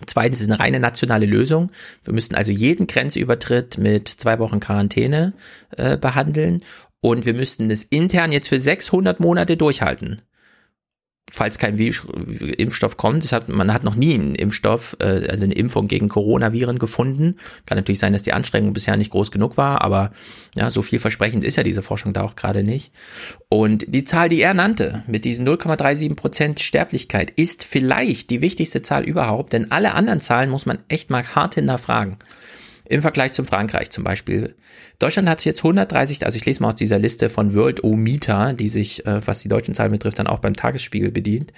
Zweitens 0.08 0.42
ist 0.42 0.50
eine 0.50 0.60
reine 0.60 0.82
nationale 0.82 1.26
Lösung. 1.26 1.72
Wir 2.04 2.14
müssen 2.14 2.36
also 2.36 2.52
jeden 2.52 2.88
Grenzübertritt 2.88 3.78
mit 3.78 4.10
zwei 4.10 4.40
Wochen 4.40 4.60
Quarantäne 4.60 5.34
äh, 5.78 5.98
behandeln 5.98 6.62
und 7.00 7.26
wir 7.26 7.34
müssten 7.34 7.70
das 7.70 7.84
intern 7.84 8.34
jetzt 8.34 8.50
für 8.50 8.60
600 8.60 9.22
Monate 9.22 9.56
durchhalten 9.56 10.22
falls 11.34 11.58
kein 11.58 11.78
Impfstoff 11.78 12.96
kommt. 12.96 13.30
Hat, 13.32 13.50
man 13.50 13.74
hat 13.74 13.84
noch 13.84 13.96
nie 13.96 14.14
einen 14.14 14.36
Impfstoff, 14.36 14.96
äh, 15.00 15.28
also 15.28 15.46
eine 15.46 15.56
Impfung 15.56 15.88
gegen 15.88 16.08
Coronaviren 16.08 16.78
gefunden. 16.78 17.38
Kann 17.66 17.78
natürlich 17.78 18.00
sein, 18.00 18.14
dass 18.14 18.22
die 18.22 18.34
Anstrengung 18.34 18.74
bisher 18.74 18.96
nicht 18.98 19.10
groß 19.10 19.32
genug 19.32 19.58
war, 19.58 19.82
aber 19.82 20.12
ja, 20.56 20.70
so 20.70 20.84
vielversprechend 20.84 21.44
ist 21.44 21.56
ja 21.56 21.64
diese 21.64 21.82
Forschung 21.82 22.14
da 22.14 22.22
auch 22.22 22.36
gerade 22.36 22.64
nicht. 22.64 22.92
Und 23.50 23.86
die 23.88 24.06
Zahl, 24.06 24.30
die 24.30 24.42
er 24.42 24.54
nannte, 24.54 25.04
mit 25.08 25.26
diesen 25.26 25.48
0,37 25.48 26.16
Prozent 26.16 26.60
Sterblichkeit, 26.60 27.32
ist 27.32 27.64
vielleicht 27.64 28.30
die 28.30 28.42
wichtigste 28.42 28.84
Zahl 28.84 29.04
überhaupt, 29.04 29.54
denn 29.54 29.72
alle 29.72 29.96
anderen 29.96 30.22
Zahlen 30.22 30.52
muss 30.52 30.68
man 30.68 30.78
echt 30.88 31.10
mal 31.10 31.26
hart 31.36 31.56
hinterfragen. 31.56 32.18
Im 32.90 33.02
Vergleich 33.02 33.32
zum 33.32 33.46
Frankreich 33.46 33.90
zum 33.92 34.04
Beispiel. 34.04 34.56
Deutschland 35.00 35.30
hat 35.30 35.46
jetzt 35.46 35.60
130, 35.60 36.26
also 36.26 36.36
ich 36.36 36.46
lese 36.46 36.62
mal 36.62 36.70
aus 36.70 36.76
dieser 36.76 37.00
Liste 37.00 37.30
von 37.30 37.54
World 37.54 37.84
O 37.84 37.96
Meter, 37.96 38.54
die 38.54 38.68
sich, 38.68 39.06
äh, 39.06 39.26
was 39.26 39.40
die 39.40 39.48
deutschen 39.48 39.74
Zahlen 39.74 39.92
betrifft, 39.92 40.20
dann 40.20 40.28
auch 40.28 40.40
beim 40.40 40.56
Tagesspiegel 40.56 41.10
bedient. 41.10 41.54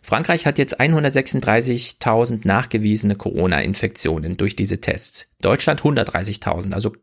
Frankreich 0.00 0.46
hat 0.46 0.58
jetzt 0.58 0.80
136.000 0.80 2.46
nachgewiesene 2.46 3.14
Corona-Infektionen 3.14 4.38
durch 4.38 4.56
diese 4.56 4.80
Tests. 4.80 5.26
Deutschland 5.42 5.82
130.000, 5.82 6.72
also 6.72 6.94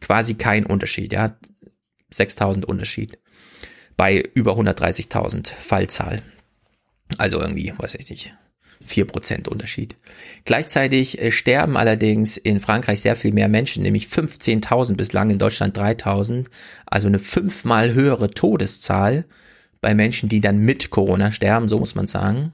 quasi 0.00 0.34
kein 0.34 0.64
Unterschied, 0.64 1.12
ja. 1.12 1.36
6.000 2.12 2.64
Unterschied. 2.64 3.18
Bei 3.96 4.22
über 4.34 4.52
130.000 4.52 5.52
Fallzahl. 5.52 6.22
Also 7.18 7.40
irgendwie, 7.40 7.74
weiß 7.76 7.96
ich 7.96 8.10
nicht, 8.10 8.34
4% 8.86 9.48
Unterschied. 9.48 9.96
Gleichzeitig 10.44 11.20
äh, 11.20 11.30
sterben 11.30 11.76
allerdings 11.76 12.36
in 12.36 12.60
Frankreich 12.60 13.00
sehr 13.00 13.16
viel 13.16 13.32
mehr 13.32 13.48
Menschen, 13.48 13.82
nämlich 13.82 14.06
15.000 14.06 14.96
bislang, 14.96 15.30
in 15.30 15.38
Deutschland 15.38 15.78
3.000, 15.78 16.46
also 16.86 17.08
eine 17.08 17.18
fünfmal 17.18 17.94
höhere 17.94 18.30
Todeszahl 18.30 19.24
bei 19.80 19.94
Menschen, 19.94 20.28
die 20.28 20.40
dann 20.40 20.58
mit 20.58 20.90
Corona 20.90 21.32
sterben, 21.32 21.68
so 21.68 21.78
muss 21.78 21.94
man 21.94 22.06
sagen. 22.06 22.52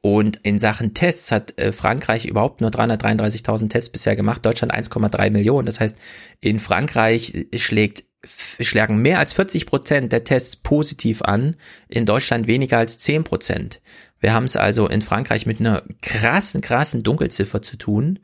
Und 0.00 0.38
in 0.44 0.58
Sachen 0.60 0.94
Tests 0.94 1.32
hat 1.32 1.58
äh, 1.58 1.72
Frankreich 1.72 2.26
überhaupt 2.26 2.60
nur 2.60 2.70
333.000 2.70 3.68
Tests 3.68 3.90
bisher 3.90 4.14
gemacht, 4.14 4.46
Deutschland 4.46 4.72
1,3 4.72 5.30
Millionen. 5.30 5.66
Das 5.66 5.80
heißt, 5.80 5.96
in 6.40 6.60
Frankreich 6.60 7.46
schlägt 7.56 8.04
schlagen 8.24 8.98
mehr 8.98 9.18
als 9.18 9.32
40 9.34 9.66
Prozent 9.66 10.12
der 10.12 10.24
Tests 10.24 10.56
positiv 10.56 11.22
an, 11.22 11.56
in 11.88 12.06
Deutschland 12.06 12.46
weniger 12.46 12.78
als 12.78 12.98
10 12.98 13.24
Prozent. 13.24 13.80
Wir 14.20 14.32
haben 14.32 14.44
es 14.44 14.56
also 14.56 14.88
in 14.88 15.02
Frankreich 15.02 15.46
mit 15.46 15.60
einer 15.60 15.82
krassen, 16.02 16.60
krassen 16.60 17.02
Dunkelziffer 17.02 17.62
zu 17.62 17.76
tun. 17.76 18.18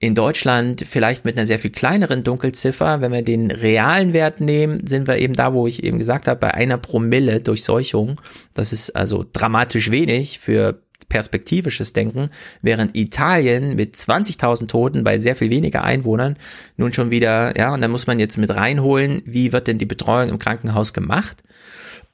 In 0.00 0.14
Deutschland 0.14 0.84
vielleicht 0.88 1.24
mit 1.24 1.36
einer 1.36 1.46
sehr 1.46 1.58
viel 1.58 1.70
kleineren 1.70 2.24
Dunkelziffer. 2.24 3.00
Wenn 3.00 3.12
wir 3.12 3.22
den 3.22 3.50
realen 3.50 4.12
Wert 4.12 4.40
nehmen, 4.40 4.86
sind 4.86 5.06
wir 5.06 5.18
eben 5.18 5.34
da, 5.34 5.54
wo 5.54 5.66
ich 5.66 5.82
eben 5.82 5.98
gesagt 5.98 6.28
habe, 6.28 6.40
bei 6.40 6.52
einer 6.52 6.78
Promille 6.78 7.40
Durchseuchung. 7.40 8.20
Das 8.54 8.72
ist 8.72 8.90
also 8.96 9.24
dramatisch 9.32 9.90
wenig 9.90 10.40
für 10.40 10.82
perspektivisches 11.08 11.92
Denken, 11.92 12.30
während 12.60 12.96
Italien 12.96 13.76
mit 13.76 13.94
20.000 13.94 14.66
Toten 14.66 15.04
bei 15.04 15.18
sehr 15.18 15.36
viel 15.36 15.50
weniger 15.50 15.84
Einwohnern 15.84 16.36
nun 16.76 16.92
schon 16.92 17.10
wieder, 17.10 17.56
ja, 17.56 17.72
und 17.72 17.82
da 17.82 17.88
muss 17.88 18.06
man 18.06 18.18
jetzt 18.18 18.36
mit 18.36 18.54
reinholen, 18.54 19.22
wie 19.24 19.52
wird 19.52 19.68
denn 19.68 19.78
die 19.78 19.86
Betreuung 19.86 20.30
im 20.30 20.38
Krankenhaus 20.38 20.92
gemacht? 20.92 21.44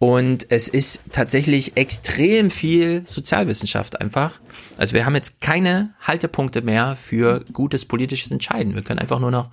Und 0.03 0.47
es 0.49 0.67
ist 0.67 1.03
tatsächlich 1.13 1.77
extrem 1.77 2.51
viel 2.51 3.03
Sozialwissenschaft 3.05 4.01
einfach. 4.01 4.41
Also 4.79 4.95
wir 4.95 5.05
haben 5.05 5.15
jetzt 5.15 5.43
keine 5.43 5.93
Haltepunkte 6.01 6.63
mehr 6.63 6.97
für 6.97 7.45
gutes 7.53 7.85
politisches 7.85 8.31
Entscheiden. 8.31 8.75
Wir 8.75 8.81
können 8.81 8.99
einfach 8.99 9.21
nur 9.21 9.31
noch 9.31 9.51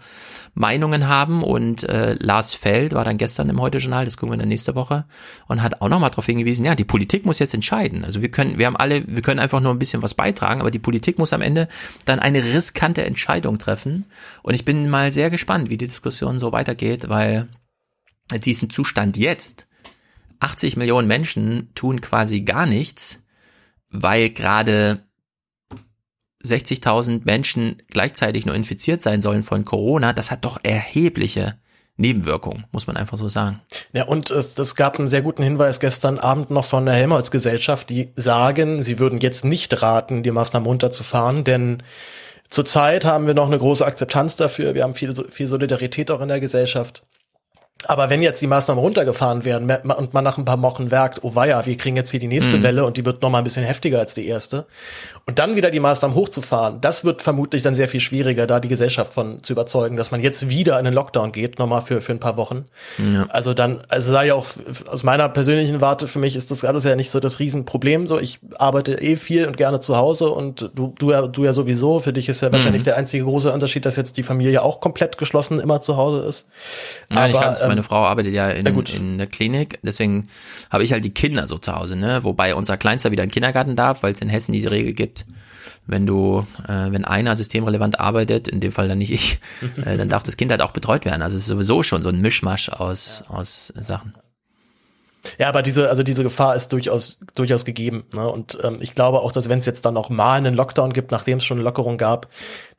Meinungen 0.53 1.09
haben 1.09 1.43
und 1.43 1.83
äh, 1.83 2.13
Lars 2.13 2.53
Feld 2.53 2.93
war 2.93 3.03
dann 3.03 3.17
gestern 3.17 3.49
im 3.49 3.59
Heute-Journal, 3.59 4.05
das 4.05 4.15
gucken 4.15 4.35
wir 4.35 4.39
dann 4.39 4.47
nächste 4.47 4.73
Woche, 4.73 5.03
und 5.47 5.61
hat 5.61 5.81
auch 5.81 5.89
nochmal 5.89 6.11
darauf 6.11 6.27
hingewiesen, 6.27 6.65
ja, 6.65 6.75
die 6.75 6.85
Politik 6.85 7.25
muss 7.25 7.39
jetzt 7.39 7.53
entscheiden. 7.53 8.05
Also 8.05 8.21
wir 8.21 8.31
können, 8.31 8.57
wir 8.57 8.67
haben 8.67 8.77
alle, 8.77 9.03
wir 9.05 9.21
können 9.21 9.41
einfach 9.41 9.59
nur 9.59 9.73
ein 9.73 9.79
bisschen 9.79 10.01
was 10.01 10.13
beitragen, 10.13 10.61
aber 10.61 10.71
die 10.71 10.79
Politik 10.79 11.19
muss 11.19 11.33
am 11.33 11.41
Ende 11.41 11.67
dann 12.05 12.19
eine 12.19 12.41
riskante 12.41 13.03
Entscheidung 13.03 13.59
treffen. 13.59 14.05
Und 14.43 14.53
ich 14.53 14.63
bin 14.63 14.89
mal 14.89 15.11
sehr 15.11 15.29
gespannt, 15.29 15.69
wie 15.69 15.77
die 15.77 15.87
Diskussion 15.87 16.39
so 16.39 16.53
weitergeht, 16.53 17.09
weil 17.09 17.49
diesen 18.45 18.69
Zustand 18.69 19.17
jetzt, 19.17 19.66
80 20.39 20.77
Millionen 20.77 21.07
Menschen 21.07 21.73
tun 21.75 22.01
quasi 22.01 22.41
gar 22.41 22.65
nichts, 22.65 23.23
weil 23.91 24.29
gerade 24.29 25.03
60.000 26.43 27.21
Menschen 27.25 27.81
gleichzeitig 27.89 28.45
nur 28.45 28.55
infiziert 28.55 29.01
sein 29.01 29.21
sollen 29.21 29.43
von 29.43 29.65
Corona. 29.65 30.13
Das 30.13 30.31
hat 30.31 30.45
doch 30.45 30.59
erhebliche 30.63 31.57
Nebenwirkungen, 31.97 32.65
muss 32.71 32.85
man 32.85 32.95
einfach 32.95 33.17
so 33.17 33.27
sagen. 33.27 33.59
Ja, 33.91 34.05
und 34.05 34.29
es, 34.29 34.57
es 34.57 34.75
gab 34.75 34.99
einen 34.99 35.07
sehr 35.07 35.23
guten 35.23 35.41
Hinweis 35.41 35.79
gestern 35.79 36.19
Abend 36.19 36.51
noch 36.51 36.65
von 36.65 36.85
der 36.85 36.93
Helmholtz-Gesellschaft, 36.93 37.89
die 37.89 38.11
sagen, 38.15 38.83
sie 38.83 38.99
würden 38.99 39.19
jetzt 39.19 39.43
nicht 39.43 39.81
raten, 39.81 40.21
die 40.21 40.31
Maßnahmen 40.31 40.67
runterzufahren, 40.67 41.43
denn 41.43 41.81
zurzeit 42.49 43.03
haben 43.03 43.25
wir 43.25 43.33
noch 43.33 43.47
eine 43.47 43.57
große 43.57 43.85
Akzeptanz 43.85 44.35
dafür. 44.35 44.75
Wir 44.75 44.83
haben 44.83 44.93
viel, 44.93 45.13
viel 45.31 45.47
Solidarität 45.47 46.11
auch 46.11 46.21
in 46.21 46.27
der 46.27 46.39
Gesellschaft. 46.39 47.03
Aber 47.85 48.09
wenn 48.09 48.21
jetzt 48.21 48.41
die 48.41 48.47
Maßnahmen 48.47 48.83
runtergefahren 48.83 49.45
werden 49.45 49.69
und 49.69 50.13
man 50.13 50.23
nach 50.23 50.37
ein 50.37 50.45
paar 50.45 50.61
Wochen 50.61 50.87
merkt, 50.87 51.23
oh 51.23 51.35
weia, 51.35 51.65
wir 51.65 51.77
kriegen 51.77 51.95
jetzt 51.95 52.09
hier 52.09 52.19
die 52.19 52.27
nächste 52.27 52.57
Mhm. 52.57 52.63
Welle 52.63 52.85
und 52.85 52.97
die 52.97 53.05
wird 53.05 53.21
noch 53.21 53.29
mal 53.29 53.37
ein 53.37 53.43
bisschen 53.43 53.63
heftiger 53.65 53.99
als 53.99 54.15
die 54.15 54.27
erste. 54.27 54.65
Und 55.29 55.39
dann 55.39 55.57
wieder 55.57 55.71
die 55.71 55.81
Maßnahmen 55.81 56.15
hochzufahren, 56.15 56.79
das 56.79 57.03
wird 57.03 57.21
vermutlich 57.21 57.61
dann 57.61 57.75
sehr 57.75 57.89
viel 57.89 57.99
schwieriger, 57.99 58.47
da 58.47 58.61
die 58.61 58.69
Gesellschaft 58.69 59.13
von 59.13 59.43
zu 59.43 59.51
überzeugen, 59.51 59.97
dass 59.97 60.09
man 60.09 60.21
jetzt 60.21 60.47
wieder 60.47 60.79
in 60.79 60.85
den 60.85 60.93
Lockdown 60.93 61.33
geht, 61.33 61.59
nochmal 61.59 61.81
für, 61.81 61.99
für 61.99 62.13
ein 62.13 62.19
paar 62.21 62.37
Wochen. 62.37 62.63
Ja. 62.97 63.25
Also 63.27 63.53
dann, 63.53 63.81
also 63.89 64.13
sei 64.13 64.27
ja 64.27 64.35
auch 64.35 64.45
aus 64.89 65.03
meiner 65.03 65.27
persönlichen 65.27 65.81
Warte, 65.81 66.07
für 66.07 66.19
mich 66.19 66.37
ist 66.37 66.49
das 66.49 66.63
alles 66.63 66.85
ja 66.85 66.95
nicht 66.95 67.09
so 67.11 67.19
das 67.19 67.39
Riesenproblem. 67.39 68.07
So, 68.07 68.17
ich 68.19 68.39
arbeite 68.57 69.01
eh 69.01 69.17
viel 69.17 69.45
und 69.45 69.57
gerne 69.57 69.81
zu 69.81 69.97
Hause 69.97 70.29
und 70.29 70.71
du, 70.73 70.93
du 70.97 71.11
ja, 71.11 71.27
du 71.27 71.43
ja 71.43 71.51
sowieso. 71.51 71.99
Für 71.99 72.13
dich 72.13 72.29
ist 72.29 72.39
ja 72.41 72.49
wahrscheinlich 72.53 72.83
Mhm. 72.83 72.85
der 72.85 72.95
einzige 72.95 73.25
große 73.25 73.51
Unterschied, 73.51 73.85
dass 73.85 73.97
jetzt 73.97 74.15
die 74.15 74.23
Familie 74.23 74.61
auch 74.63 74.79
komplett 74.79 75.17
geschlossen 75.17 75.59
immer 75.59 75.81
zu 75.81 75.97
Hause 75.97 76.25
ist. 76.25 76.47
Nein, 77.09 77.31
ich 77.31 77.35
Aber, 77.35 77.45
kann's. 77.47 77.59
ähm, 77.59 77.67
Meine 77.67 77.83
Frau 77.83 78.05
arbeitet 78.05 78.33
ja 78.33 78.47
in, 78.49 78.65
in 78.65 79.17
der 79.17 79.27
Klinik, 79.27 79.77
deswegen 79.83 80.29
habe 80.69 80.85
ich 80.85 80.93
halt 80.93 81.03
die 81.03 81.13
Kinder 81.13 81.49
so 81.49 81.57
zu 81.57 81.75
Hause, 81.75 81.97
ne? 81.97 82.19
Wobei 82.23 82.55
unser 82.55 82.77
Kleinster 82.77 83.11
wieder 83.11 83.23
in 83.23 83.27
den 83.29 83.33
Kindergarten 83.33 83.75
darf, 83.75 84.03
weil 84.03 84.13
es 84.13 84.21
in 84.21 84.29
Hessen 84.29 84.53
diese 84.53 84.71
Regel 84.71 84.93
gibt. 84.93 85.16
Wenn 85.87 86.05
du, 86.05 86.45
äh, 86.67 86.91
wenn 86.91 87.05
einer 87.05 87.35
systemrelevant 87.35 87.99
arbeitet, 87.99 88.47
in 88.47 88.59
dem 88.59 88.71
Fall 88.71 88.87
dann 88.87 88.97
nicht 88.97 89.11
ich, 89.11 89.39
äh, 89.85 89.97
dann 89.97 90.09
darf 90.09 90.23
das 90.23 90.37
Kind 90.37 90.51
halt 90.51 90.61
auch 90.61 90.71
betreut 90.71 91.05
werden. 91.05 91.21
Also 91.21 91.37
es 91.37 91.43
ist 91.43 91.49
sowieso 91.49 91.83
schon 91.83 92.03
so 92.03 92.09
ein 92.09 92.21
Mischmasch 92.21 92.69
aus, 92.69 93.23
aus 93.27 93.73
Sachen. 93.79 94.13
Ja, 95.37 95.49
aber 95.49 95.61
diese, 95.61 95.89
also 95.89 96.03
diese 96.03 96.23
Gefahr 96.23 96.55
ist 96.55 96.71
durchaus, 96.71 97.19
durchaus 97.35 97.65
gegeben. 97.65 98.05
Ne? 98.13 98.27
Und 98.27 98.57
ähm, 98.63 98.77
ich 98.81 98.93
glaube 98.93 99.19
auch, 99.19 99.31
dass 99.31 99.49
wenn 99.49 99.59
es 99.59 99.65
jetzt 99.65 99.85
dann 99.85 99.93
noch 99.93 100.09
mal 100.09 100.35
einen 100.35 100.53
Lockdown 100.53 100.93
gibt, 100.93 101.11
nachdem 101.11 101.39
es 101.39 101.45
schon 101.45 101.57
eine 101.57 101.65
Lockerung 101.65 101.97
gab, 101.97 102.27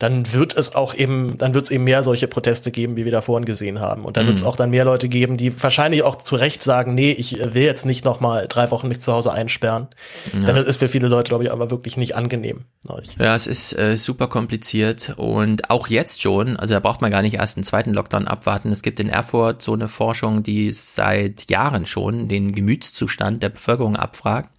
dann 0.01 0.33
wird 0.33 0.57
es 0.57 0.77
auch 0.77 0.95
eben, 0.95 1.39
dann 1.39 1.55
wird 1.55 1.65
es 1.65 1.73
eben 1.73 1.83
mehr 1.83 2.05
solche 2.05 2.29
Proteste 2.29 2.70
geben, 2.70 2.95
wie 2.95 3.05
wir 3.05 3.11
da 3.11 3.20
vorhin 3.20 3.45
gesehen 3.45 3.81
haben. 3.81 4.05
Und 4.05 4.16
dann 4.16 4.25
Mhm. 4.25 4.29
wird 4.29 4.39
es 4.39 4.45
auch 4.45 4.55
dann 4.55 4.70
mehr 4.70 4.85
Leute 4.85 5.09
geben, 5.09 5.37
die 5.37 5.61
wahrscheinlich 5.61 6.05
auch 6.05 6.15
zu 6.16 6.37
Recht 6.37 6.62
sagen, 6.62 6.95
nee, 6.95 7.11
ich 7.11 7.41
äh, 7.41 7.53
will 7.53 7.65
jetzt 7.65 7.85
nicht 7.85 8.05
noch 8.05 8.20
mal 8.20 8.47
drei 8.47 8.70
Wochen 8.70 8.87
mich 8.87 9.01
zu 9.01 9.12
Hause 9.12 9.33
einsperren. 9.33 9.89
Ja. 10.33 10.47
Denn 10.47 10.55
das 10.55 10.66
ist 10.66 10.77
für 10.77 10.87
viele 10.87 11.09
Leute, 11.09 11.31
glaube 11.31 11.43
ich, 11.43 11.51
aber 11.51 11.73
wirklich 11.73 11.97
nicht 11.97 12.15
angenehm. 12.15 12.66
Ne? 12.85 13.03
Ja, 13.19 13.35
es 13.35 13.49
ist 13.49 13.77
äh, 13.77 13.97
super 13.97 14.29
kompliziert 14.29 15.15
und 15.16 15.69
auch 15.69 15.89
jetzt 15.89 16.23
schon, 16.23 16.57
also 16.57 16.75
da 16.75 16.81
braucht 16.81 17.01
man 17.01 17.11
gar 17.11 17.23
nicht 17.23 17.35
erst 17.35 17.57
einen 17.57 17.65
zweiten 17.65 17.93
Lockdown 17.93 18.29
abwarten. 18.29 18.70
Es 18.70 18.83
gibt 18.83 19.01
in 19.01 19.09
Erfurt 19.09 19.62
so 19.62 19.73
eine 19.75 19.89
Forschung, 19.89 20.45
die 20.45 20.70
seit 20.70 21.51
Jahren 21.51 21.87
schon 21.87 22.29
den 22.29 22.53
Gemütszustand 22.53 23.43
der 23.43 23.49
Bevölkerung 23.49 23.97
abfragt. 23.97 24.51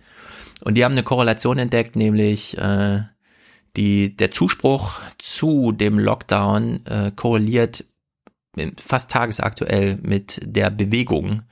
Und 0.61 0.75
die 0.75 0.83
haben 0.83 0.91
eine 0.91 1.03
Korrelation 1.03 1.57
entdeckt, 1.57 1.95
nämlich 1.95 2.57
äh, 2.57 3.03
die, 3.75 4.15
der 4.15 4.31
Zuspruch 4.31 4.99
zu 5.17 5.71
dem 5.71 5.99
Lockdown 5.99 6.85
äh, 6.85 7.11
korreliert 7.15 7.85
fast 8.77 9.11
tagesaktuell 9.11 9.99
mit 10.01 10.41
der 10.43 10.69
Bewegung, 10.69 11.43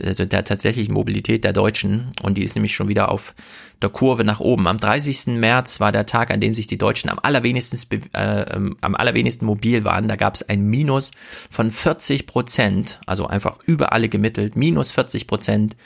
also 0.00 0.24
der 0.24 0.44
tatsächlichen 0.44 0.94
Mobilität 0.94 1.44
der 1.44 1.52
Deutschen. 1.52 2.12
Und 2.22 2.38
die 2.38 2.44
ist 2.44 2.54
nämlich 2.54 2.74
schon 2.74 2.88
wieder 2.88 3.10
auf 3.10 3.34
der 3.82 3.90
Kurve 3.90 4.24
nach 4.24 4.40
oben. 4.40 4.66
Am 4.66 4.78
30. 4.78 5.38
März 5.38 5.80
war 5.80 5.92
der 5.92 6.06
Tag, 6.06 6.30
an 6.30 6.40
dem 6.40 6.54
sich 6.54 6.66
die 6.66 6.78
Deutschen 6.78 7.10
am 7.10 7.18
allerwenigsten, 7.20 7.78
äh, 8.14 8.42
ähm, 8.54 8.76
am 8.80 8.94
allerwenigsten 8.94 9.46
mobil 9.46 9.84
waren. 9.84 10.08
Da 10.08 10.16
gab 10.16 10.34
es 10.34 10.48
ein 10.48 10.62
Minus 10.62 11.10
von 11.50 11.70
40 11.70 12.26
Prozent, 12.26 13.00
also 13.06 13.26
einfach 13.26 13.58
über 13.66 13.92
alle 13.92 14.08
gemittelt, 14.08 14.56
minus 14.56 14.90
40 14.90 15.26
Prozent 15.26 15.76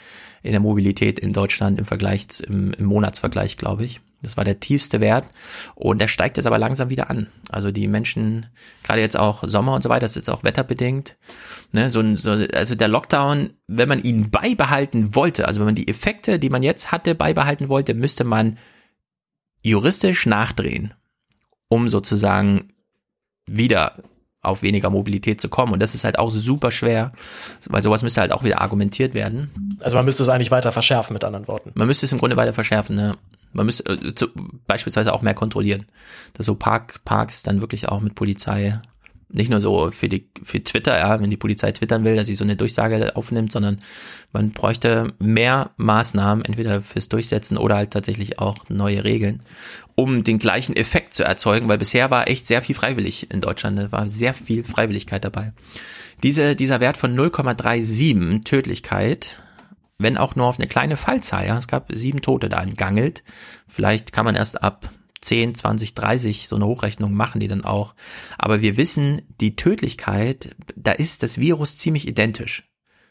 in 0.43 0.53
der 0.53 0.61
Mobilität 0.61 1.19
in 1.19 1.33
Deutschland 1.33 1.79
im 1.79 1.85
Vergleich, 1.85 2.27
im, 2.47 2.73
im 2.73 2.85
Monatsvergleich, 2.87 3.57
glaube 3.57 3.85
ich. 3.85 4.01
Das 4.23 4.37
war 4.37 4.45
der 4.45 4.61
tiefste 4.61 5.01
Wert 5.01 5.27
und 5.75 5.99
der 6.01 6.09
steigt 6.09 6.37
jetzt 6.37 6.47
aber 6.47 6.59
langsam 6.59 6.91
wieder 6.91 7.11
an. 7.11 7.27
Also 7.51 7.73
die 7.73 7.89
Menschen, 7.89 8.47
gerade 8.85 9.01
jetzt 9.01 9.17
auch 9.19 9.43
Sommer 9.47 9.75
und 9.75 9.83
so 9.83 9.89
weiter, 9.89 10.01
das 10.07 10.17
ist 10.17 10.31
auch 10.31 10.45
wetterbedingt. 10.45 11.17
Ne, 11.73 11.91
so, 11.91 12.01
ein- 12.01 12.17
so, 12.17 12.31
also 12.31 12.75
der 12.75 12.89
Lockdown, 12.89 13.51
wenn 13.67 13.89
man 13.89 14.03
ihn 14.03 14.31
beibehalten 14.31 15.15
wollte, 15.15 15.49
also 15.49 15.61
wenn 15.61 15.67
man 15.67 15.75
die 15.75 15.89
Effekte, 15.89 16.39
die 16.39 16.51
man 16.51 16.63
jetzt 16.63 16.93
hatte, 16.93 17.15
beibehalten 17.15 17.69
wollte, 17.69 17.95
müsste 17.95 18.25
man 18.25 18.59
juristisch 19.63 20.27
nachdrehen, 20.27 20.95
um 21.69 21.89
sozusagen 21.89 22.69
wieder 23.47 23.95
auf 24.41 24.63
weniger 24.63 24.91
Mobilität 24.91 25.41
zu 25.41 25.49
kommen. 25.49 25.73
Und 25.73 25.81
das 25.81 25.95
ist 25.95 26.03
halt 26.05 26.19
auch 26.19 26.31
super 26.31 26.71
schwer, 26.73 27.13
weil 27.69 27.81
sowas 27.81 28.03
müsste 28.03 28.21
halt 28.21 28.33
auch 28.33 28.43
wieder 28.43 28.61
argumentiert 28.61 29.15
werden. 29.15 29.51
Also 29.81 29.97
man 29.97 30.05
müsste 30.05 30.25
es 30.25 30.29
eigentlich 30.29 30.51
weiter 30.51 30.73
verschärfen, 30.73 31.13
mit 31.15 31.23
anderen 31.23 31.47
Worten. 31.47 31.71
Man 31.75 31.87
müsste 31.87 32.07
es 32.07 32.13
im 32.13 32.19
Grunde 32.19 32.37
weiter 32.37 32.53
verschärfen. 32.53 32.97
Ne? 32.97 33.17
Man 33.53 33.67
müsste 33.67 33.93
äh, 33.93 34.15
zu, 34.15 34.29
beispielsweise 34.67 35.13
auch 35.13 35.23
mehr 35.23 35.35
kontrollieren, 35.35 35.87
dass 36.35 36.47
so 36.47 36.55
Park, 36.55 37.05
Parks 37.05 37.43
dann 37.43 37.61
wirklich 37.61 37.89
auch 37.89 38.01
mit 38.01 38.15
Polizei 38.15 38.81
nicht 39.33 39.51
nur 39.51 39.61
so 39.61 39.91
für 39.91 40.09
die 40.09 40.29
für 40.43 40.63
Twitter, 40.63 40.99
ja, 40.99 41.21
wenn 41.21 41.31
die 41.31 41.37
Polizei 41.37 41.73
twittern 41.73 42.05
will, 42.05 42.17
dass 42.17 42.27
sie 42.27 42.35
so 42.35 42.45
eine 42.45 42.57
Durchsage 42.57 43.17
aufnimmt, 43.17 43.51
sondern 43.51 43.79
man 44.33 44.53
bräuchte 44.53 45.15
mehr 45.19 45.71
Maßnahmen, 45.79 46.45
entweder 46.45 46.83
fürs 46.83 47.09
Durchsetzen 47.09 47.57
oder 47.57 47.77
halt 47.77 47.93
tatsächlich 47.93 48.39
auch 48.39 48.69
neue 48.69 49.05
Regeln, 49.05 49.43
um 49.95 50.23
den 50.23 50.39
gleichen 50.39 50.77
Effekt 50.77 51.15
zu 51.15 51.25
erzeugen, 51.25 51.69
weil 51.69 51.79
bisher 51.79 52.11
war 52.11 52.29
echt 52.29 52.47
sehr 52.47 52.63
viel 52.63 52.75
freiwillig 52.75 53.31
in 53.31 53.41
Deutschland, 53.41 53.79
da 53.79 53.91
war 53.91 54.07
sehr 54.07 54.35
viel 54.35 54.65
Freiwilligkeit 54.65 55.25
dabei. 55.25 55.53
Diese, 56.23 56.55
dieser 56.55 56.81
Wert 56.81 56.97
von 56.97 57.17
0,37 57.19 58.45
Tödlichkeit, 58.45 59.43
wenn 60.03 60.17
auch 60.17 60.37
nur 60.37 60.47
auf 60.47 60.59
eine 60.59 60.69
kleine 60.69 60.97
Fallzahl, 60.97 61.47
ja, 61.47 61.57
es 61.57 61.69
gab 61.69 61.91
sieben 61.93 62.23
Tote 62.23 62.49
da 62.49 62.61
in 62.61 62.75
Gangelt, 62.75 63.23
vielleicht 63.67 64.13
kann 64.13 64.25
man 64.25 64.35
erst 64.35 64.63
ab 64.63 64.91
10, 65.23 65.55
20, 65.55 65.95
30 65.95 66.49
so 66.49 66.57
eine 66.57 66.67
Hochrechnung 66.67 67.15
machen 67.15 67.41
die 67.41 67.49
dann 67.49 67.65
auch. 67.65 67.95
Aber 68.39 68.61
wir 68.61 68.77
wissen, 68.77 69.23
die 69.41 69.57
Tödlichkeit, 69.57 70.55
da 70.77 70.93
ist 70.93 71.23
das 71.23 71.39
Virus 71.39 71.77
ziemlich 71.77 72.07
identisch. 72.07 72.65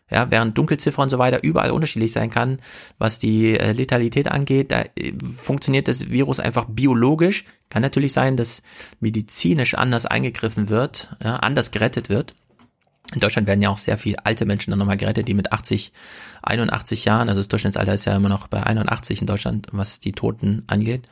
Ja, 0.10 0.30
während 0.30 0.58
Dunkelziffer 0.58 1.02
und 1.02 1.10
so 1.10 1.20
weiter 1.20 1.42
überall 1.42 1.72
unterschiedlich 1.72 2.12
sein 2.12 2.30
kann, 2.30 2.60
was 2.98 3.18
die 3.18 3.58
äh, 3.58 3.72
Letalität 3.72 4.28
angeht, 4.28 4.70
da 4.70 4.84
äh, 4.98 5.14
funktioniert 5.24 5.88
das 5.88 6.10
Virus 6.10 6.42
einfach 6.42 6.66
biologisch. 6.66 7.46
Kann 7.70 7.82
natürlich 7.82 8.12
sein, 8.12 8.36
dass 8.36 8.62
medizinisch 9.00 9.74
anders 9.74 10.06
eingegriffen 10.06 10.68
wird, 10.68 11.16
ja, 11.24 11.38
anders 11.38 11.72
gerettet 11.72 12.10
wird. 12.10 12.36
In 13.14 13.20
Deutschland 13.20 13.48
werden 13.48 13.62
ja 13.62 13.70
auch 13.70 13.78
sehr 13.78 13.98
viele 13.98 14.26
alte 14.26 14.46
Menschen 14.46 14.72
dann 14.72 14.80
nochmal 14.80 14.98
gerettet, 14.98 15.28
die 15.28 15.34
mit 15.34 15.52
80, 15.52 15.92
81 16.44 17.04
Jahren, 17.06 17.28
also 17.28 17.40
das 17.40 17.50
Durchschnittsalter 17.50 17.94
ist 17.94 18.06
ja 18.06 18.16
immer 18.16 18.30
noch 18.30 18.48
bei 18.48 18.64
81 18.64 19.22
in 19.22 19.28
Deutschland, 19.28 19.68
was 19.72 20.00
die 20.00 20.14
Toten 20.14 20.64
angeht, 20.68 21.08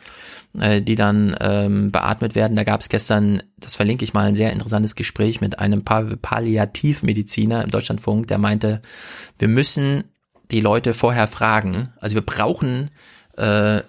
äh, 0.57 0.81
die 0.81 0.95
dann 0.95 1.35
ähm, 1.41 1.91
beatmet 1.91 2.35
werden. 2.35 2.55
Da 2.55 2.63
gab 2.63 2.79
es 2.79 2.89
gestern, 2.89 3.43
das 3.57 3.75
verlinke 3.75 4.05
ich 4.05 4.13
mal, 4.13 4.27
ein 4.27 4.35
sehr 4.35 4.53
interessantes 4.53 4.95
Gespräch 4.95 5.41
mit 5.41 5.59
einem 5.59 5.83
Pa- 5.83 6.15
Palliativmediziner 6.21 7.63
im 7.63 7.69
Deutschlandfunk, 7.69 8.27
der 8.27 8.37
meinte, 8.37 8.81
wir 9.37 9.49
müssen 9.49 10.05
die 10.51 10.61
Leute 10.61 10.93
vorher 10.93 11.27
fragen, 11.27 11.89
also 11.99 12.15
wir 12.15 12.25
brauchen 12.25 12.91
äh, 13.37 13.81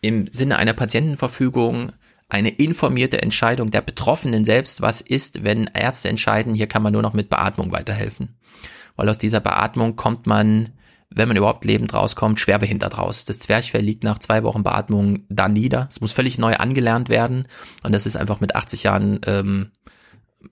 im 0.00 0.26
Sinne 0.28 0.56
einer 0.56 0.72
Patientenverfügung 0.72 1.92
eine 2.34 2.50
informierte 2.50 3.22
Entscheidung 3.22 3.70
der 3.70 3.80
Betroffenen 3.80 4.44
selbst, 4.44 4.82
was 4.82 5.00
ist, 5.00 5.44
wenn 5.44 5.70
Ärzte 5.72 6.08
entscheiden, 6.08 6.54
hier 6.54 6.66
kann 6.66 6.82
man 6.82 6.92
nur 6.92 7.02
noch 7.02 7.12
mit 7.12 7.30
Beatmung 7.30 7.70
weiterhelfen. 7.70 8.36
Weil 8.96 9.08
aus 9.08 9.18
dieser 9.18 9.38
Beatmung 9.38 9.94
kommt 9.94 10.26
man, 10.26 10.70
wenn 11.10 11.28
man 11.28 11.36
überhaupt 11.36 11.64
lebend 11.64 11.94
rauskommt, 11.94 12.40
schwerbehindert 12.40 12.98
raus. 12.98 13.24
Das 13.24 13.38
Zwerchfell 13.38 13.82
liegt 13.82 14.02
nach 14.02 14.18
zwei 14.18 14.42
Wochen 14.42 14.64
Beatmung 14.64 15.22
da 15.28 15.48
nieder. 15.48 15.86
Es 15.88 16.00
muss 16.00 16.10
völlig 16.10 16.36
neu 16.36 16.56
angelernt 16.56 17.08
werden 17.08 17.46
und 17.84 17.92
das 17.92 18.04
ist 18.04 18.16
einfach 18.16 18.40
mit 18.40 18.56
80 18.56 18.82
Jahren 18.82 19.20
ähm, 19.26 19.70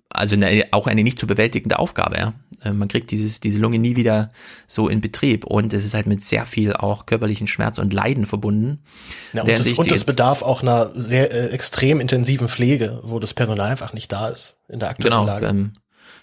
also 0.09 0.37
eine, 0.37 0.69
auch 0.71 0.87
eine 0.87 1.03
nicht 1.03 1.19
zu 1.19 1.27
bewältigende 1.27 1.79
Aufgabe, 1.79 2.17
ja. 2.17 2.35
Äh, 2.65 2.73
Man 2.73 2.89
kriegt 2.89 3.11
dieses, 3.11 3.41
diese 3.41 3.59
Lunge 3.59 3.79
nie 3.79 3.97
wieder 3.97 4.31
so 4.67 4.89
in 4.89 5.01
Betrieb 5.01 5.45
und 5.45 5.73
es 5.73 5.85
ist 5.85 5.95
halt 5.95 6.07
mit 6.07 6.23
sehr 6.23 6.47
viel 6.47 6.73
auch 6.75 7.07
körperlichen 7.07 7.47
Schmerz 7.47 7.79
und 7.79 7.93
Leiden 7.93 8.27
verbunden. 8.27 8.83
Ja, 9.33 9.43
und 9.43 9.59
sich 9.59 9.79
und 9.79 9.91
es 9.91 10.05
bedarf 10.05 10.43
auch 10.43 10.63
einer 10.63 10.91
sehr 10.95 11.33
äh, 11.33 11.49
extrem 11.49 12.01
intensiven 12.01 12.49
Pflege, 12.49 13.01
wo 13.03 13.19
das 13.19 13.35
Personal 13.35 13.71
einfach 13.71 13.93
nicht 13.93 14.13
da 14.13 14.29
ist 14.29 14.59
in 14.69 14.79
der 14.79 14.91
aktuellen 14.91 15.13
genau, 15.13 15.27
Lage. 15.27 15.47
ähm, 15.47 15.73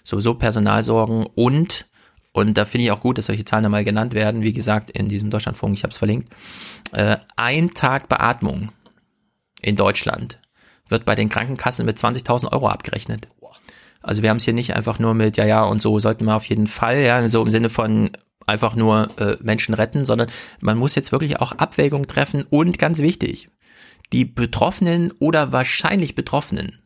sowieso 0.04 0.34
Personalsorgen 0.34 1.26
und 1.34 1.86
und 2.32 2.56
da 2.56 2.64
finde 2.64 2.84
ich 2.84 2.92
auch 2.92 3.00
gut, 3.00 3.18
dass 3.18 3.26
solche 3.26 3.44
Zahlen 3.44 3.64
einmal 3.64 3.82
genannt 3.82 4.14
werden. 4.14 4.42
Wie 4.42 4.52
gesagt, 4.52 4.90
in 4.90 5.08
diesem 5.08 5.30
Deutschlandfunk, 5.30 5.74
ich 5.74 5.82
habe 5.82 5.90
es 5.90 5.98
verlinkt. 5.98 6.32
Äh, 6.92 7.16
ein 7.36 7.74
Tag 7.74 8.08
Beatmung 8.08 8.70
in 9.62 9.74
Deutschland 9.74 10.38
wird 10.88 11.04
bei 11.04 11.14
den 11.14 11.28
Krankenkassen 11.28 11.86
mit 11.86 11.98
20.000 11.98 12.52
Euro 12.52 12.68
abgerechnet. 12.68 13.28
Also 14.02 14.22
wir 14.22 14.30
haben 14.30 14.38
es 14.38 14.44
hier 14.44 14.54
nicht 14.54 14.74
einfach 14.74 14.98
nur 14.98 15.14
mit, 15.14 15.36
ja, 15.36 15.44
ja, 15.44 15.62
und 15.62 15.82
so 15.82 15.98
sollten 15.98 16.24
wir 16.24 16.34
auf 16.34 16.46
jeden 16.46 16.66
Fall, 16.66 16.98
ja, 17.00 17.26
so 17.28 17.42
im 17.42 17.50
Sinne 17.50 17.68
von 17.68 18.10
einfach 18.46 18.74
nur 18.74 19.10
äh, 19.18 19.36
Menschen 19.40 19.74
retten, 19.74 20.04
sondern 20.04 20.28
man 20.60 20.78
muss 20.78 20.94
jetzt 20.94 21.12
wirklich 21.12 21.40
auch 21.40 21.52
Abwägungen 21.52 22.08
treffen 22.08 22.44
und 22.48 22.78
ganz 22.78 22.98
wichtig, 23.00 23.48
die 24.12 24.24
Betroffenen 24.24 25.12
oder 25.20 25.52
wahrscheinlich 25.52 26.14
Betroffenen, 26.14 26.78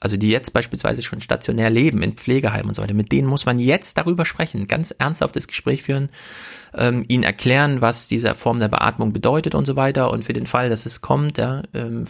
also 0.00 0.16
die 0.16 0.30
jetzt 0.30 0.52
beispielsweise 0.52 1.02
schon 1.02 1.20
stationär 1.20 1.70
leben 1.70 2.02
in 2.02 2.12
Pflegeheimen 2.12 2.68
und 2.68 2.74
so 2.74 2.82
weiter, 2.82 2.94
mit 2.94 3.12
denen 3.12 3.28
muss 3.28 3.46
man 3.46 3.58
jetzt 3.58 3.98
darüber 3.98 4.24
sprechen, 4.24 4.66
ganz 4.66 4.92
ernsthaftes 4.96 5.48
Gespräch 5.48 5.82
führen, 5.82 6.08
ähm, 6.74 7.04
ihnen 7.08 7.24
erklären, 7.24 7.80
was 7.80 8.08
diese 8.08 8.34
Form 8.34 8.60
der 8.60 8.68
Beatmung 8.68 9.12
bedeutet 9.12 9.54
und 9.54 9.66
so 9.66 9.76
weiter 9.76 10.10
und 10.10 10.24
für 10.24 10.32
den 10.32 10.46
Fall, 10.46 10.70
dass 10.70 10.86
es 10.86 11.00
kommt, 11.00 11.38
ja, 11.38 11.62
ähm, 11.74 12.04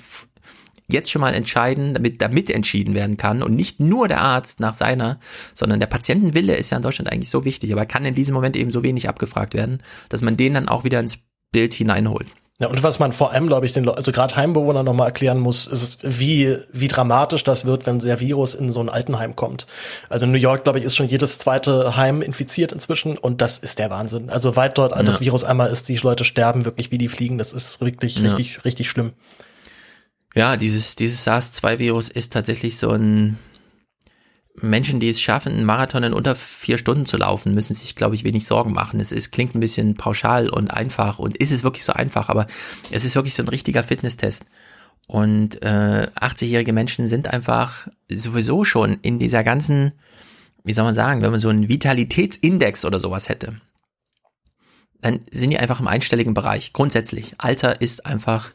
jetzt 0.90 1.10
schon 1.10 1.20
mal 1.20 1.34
entscheiden, 1.34 1.94
damit 1.94 2.22
damit 2.22 2.50
entschieden 2.50 2.94
werden 2.94 3.16
kann 3.16 3.42
und 3.42 3.54
nicht 3.54 3.80
nur 3.80 4.08
der 4.08 4.20
Arzt 4.20 4.60
nach 4.60 4.74
seiner, 4.74 5.20
sondern 5.54 5.80
der 5.80 5.86
Patientenwille 5.86 6.56
ist 6.56 6.70
ja 6.70 6.78
in 6.78 6.82
Deutschland 6.82 7.12
eigentlich 7.12 7.30
so 7.30 7.44
wichtig, 7.44 7.72
aber 7.72 7.86
kann 7.86 8.04
in 8.04 8.14
diesem 8.14 8.34
Moment 8.34 8.56
eben 8.56 8.70
so 8.70 8.82
wenig 8.82 9.08
abgefragt 9.08 9.54
werden, 9.54 9.82
dass 10.08 10.22
man 10.22 10.36
den 10.36 10.54
dann 10.54 10.68
auch 10.68 10.84
wieder 10.84 11.00
ins 11.00 11.18
Bild 11.52 11.74
hineinholt. 11.74 12.26
Ja, 12.60 12.66
und 12.66 12.82
was 12.82 12.98
man 12.98 13.12
vor 13.12 13.32
allem, 13.32 13.46
glaube 13.46 13.66
ich, 13.66 13.72
den 13.72 13.84
Le 13.84 13.96
also 13.96 14.10
gerade 14.10 14.34
Heimbewohnern 14.34 14.84
nochmal 14.84 15.06
erklären 15.06 15.38
muss, 15.38 15.68
ist, 15.68 16.00
wie, 16.02 16.56
wie 16.72 16.88
dramatisch 16.88 17.44
das 17.44 17.66
wird, 17.66 17.86
wenn 17.86 18.00
der 18.00 18.18
Virus 18.18 18.54
in 18.54 18.72
so 18.72 18.80
ein 18.80 18.88
Altenheim 18.88 19.36
kommt. 19.36 19.66
Also 20.08 20.24
in 20.24 20.32
New 20.32 20.38
York, 20.38 20.64
glaube 20.64 20.80
ich, 20.80 20.84
ist 20.84 20.96
schon 20.96 21.08
jedes 21.08 21.38
zweite 21.38 21.96
Heim 21.96 22.20
infiziert 22.20 22.72
inzwischen 22.72 23.16
und 23.16 23.42
das 23.42 23.58
ist 23.58 23.78
der 23.78 23.90
Wahnsinn. 23.90 24.28
Also 24.28 24.56
weit 24.56 24.76
dort 24.76 24.96
ja. 24.96 25.04
das 25.04 25.20
Virus 25.20 25.44
einmal 25.44 25.70
ist, 25.70 25.86
die 25.88 25.96
Leute 25.98 26.24
sterben 26.24 26.64
wirklich 26.64 26.90
wie 26.90 26.98
die 26.98 27.08
fliegen. 27.08 27.38
Das 27.38 27.52
ist 27.52 27.80
wirklich 27.80 28.16
ja. 28.16 28.22
richtig, 28.22 28.64
richtig 28.64 28.90
schlimm. 28.90 29.12
Ja, 30.38 30.56
dieses, 30.56 30.94
dieses 30.94 31.24
SARS-2-Virus 31.24 32.10
ist 32.10 32.32
tatsächlich 32.32 32.78
so 32.78 32.92
ein, 32.92 33.36
Menschen, 34.54 35.00
die 35.00 35.08
es 35.08 35.20
schaffen, 35.20 35.52
einen 35.52 35.64
Marathon 35.64 36.04
in 36.04 36.12
unter 36.12 36.36
vier 36.36 36.78
Stunden 36.78 37.06
zu 37.06 37.16
laufen, 37.16 37.54
müssen 37.54 37.74
sich, 37.74 37.96
glaube 37.96 38.14
ich, 38.14 38.22
wenig 38.22 38.46
Sorgen 38.46 38.72
machen. 38.72 39.00
Es 39.00 39.10
ist, 39.10 39.32
klingt 39.32 39.56
ein 39.56 39.60
bisschen 39.60 39.96
pauschal 39.96 40.48
und 40.48 40.70
einfach 40.70 41.18
und 41.18 41.36
ist 41.38 41.50
es 41.50 41.64
wirklich 41.64 41.84
so 41.84 41.92
einfach, 41.92 42.28
aber 42.28 42.46
es 42.92 43.04
ist 43.04 43.16
wirklich 43.16 43.34
so 43.34 43.42
ein 43.42 43.48
richtiger 43.48 43.82
Fitnesstest. 43.82 44.44
Und 45.08 45.60
äh, 45.62 46.06
80-jährige 46.14 46.72
Menschen 46.72 47.08
sind 47.08 47.26
einfach 47.26 47.88
sowieso 48.08 48.62
schon 48.62 49.00
in 49.02 49.18
dieser 49.18 49.42
ganzen, 49.42 49.92
wie 50.62 50.72
soll 50.72 50.84
man 50.84 50.94
sagen, 50.94 51.20
wenn 51.20 51.32
man 51.32 51.40
so 51.40 51.48
einen 51.48 51.68
Vitalitätsindex 51.68 52.84
oder 52.84 53.00
sowas 53.00 53.28
hätte, 53.28 53.60
dann 55.00 55.18
sind 55.32 55.50
die 55.50 55.58
einfach 55.58 55.80
im 55.80 55.88
einstelligen 55.88 56.34
Bereich. 56.34 56.72
Grundsätzlich. 56.72 57.34
Alter 57.38 57.80
ist 57.80 58.06
einfach 58.06 58.52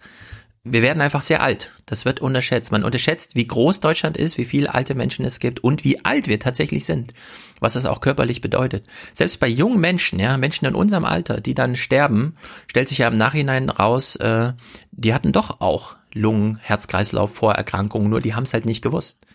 wir 0.66 0.82
werden 0.82 1.02
einfach 1.02 1.22
sehr 1.22 1.44
alt. 1.44 1.72
Das 1.86 2.06
wird 2.06 2.22
unterschätzt. 2.22 2.72
Man 2.72 2.86
unterschätzt, 2.86 3.36
wie 3.36 3.46
groß 3.46 3.82
Deutschland 3.82 4.16
ist, 4.16 4.38
wie 4.38 4.46
viele 4.46 4.74
alte 4.74 4.96
Menschen 4.96 5.26
es 5.26 5.40
gibt 5.40 5.62
und 5.62 5.84
wie 5.84 6.06
alt 6.06 6.30
wir 6.30 6.40
tatsächlich 6.40 6.86
sind. 6.86 7.14
Was 7.60 7.74
das 7.74 7.86
auch 7.86 8.00
körperlich 8.00 8.40
bedeutet. 8.40 8.88
Selbst 9.14 9.42
bei 9.42 9.48
jungen 9.48 9.82
Menschen, 9.82 10.20
ja, 10.20 10.38
Menschen 10.38 10.66
in 10.66 10.76
unserem 10.76 11.04
Alter, 11.04 11.42
die 11.42 11.54
dann 11.54 11.76
sterben, 11.76 12.38
stellt 12.68 12.88
sich 12.88 13.00
ja 13.00 13.10
im 13.10 13.18
Nachhinein 13.18 13.70
raus, 13.70 14.16
äh, 14.18 14.54
die 14.92 15.14
hatten 15.14 15.34
doch 15.34 15.60
auch 15.60 15.98
Lungen, 16.14 16.58
Herz-Kreislauf, 16.62 17.34
Vorerkrankungen, 17.34 18.10
nur 18.10 18.22
die 18.22 18.34
haben 18.34 18.44
es 18.44 18.54
halt 18.54 18.66
nicht 18.66 18.82
gewusst. 18.82 19.26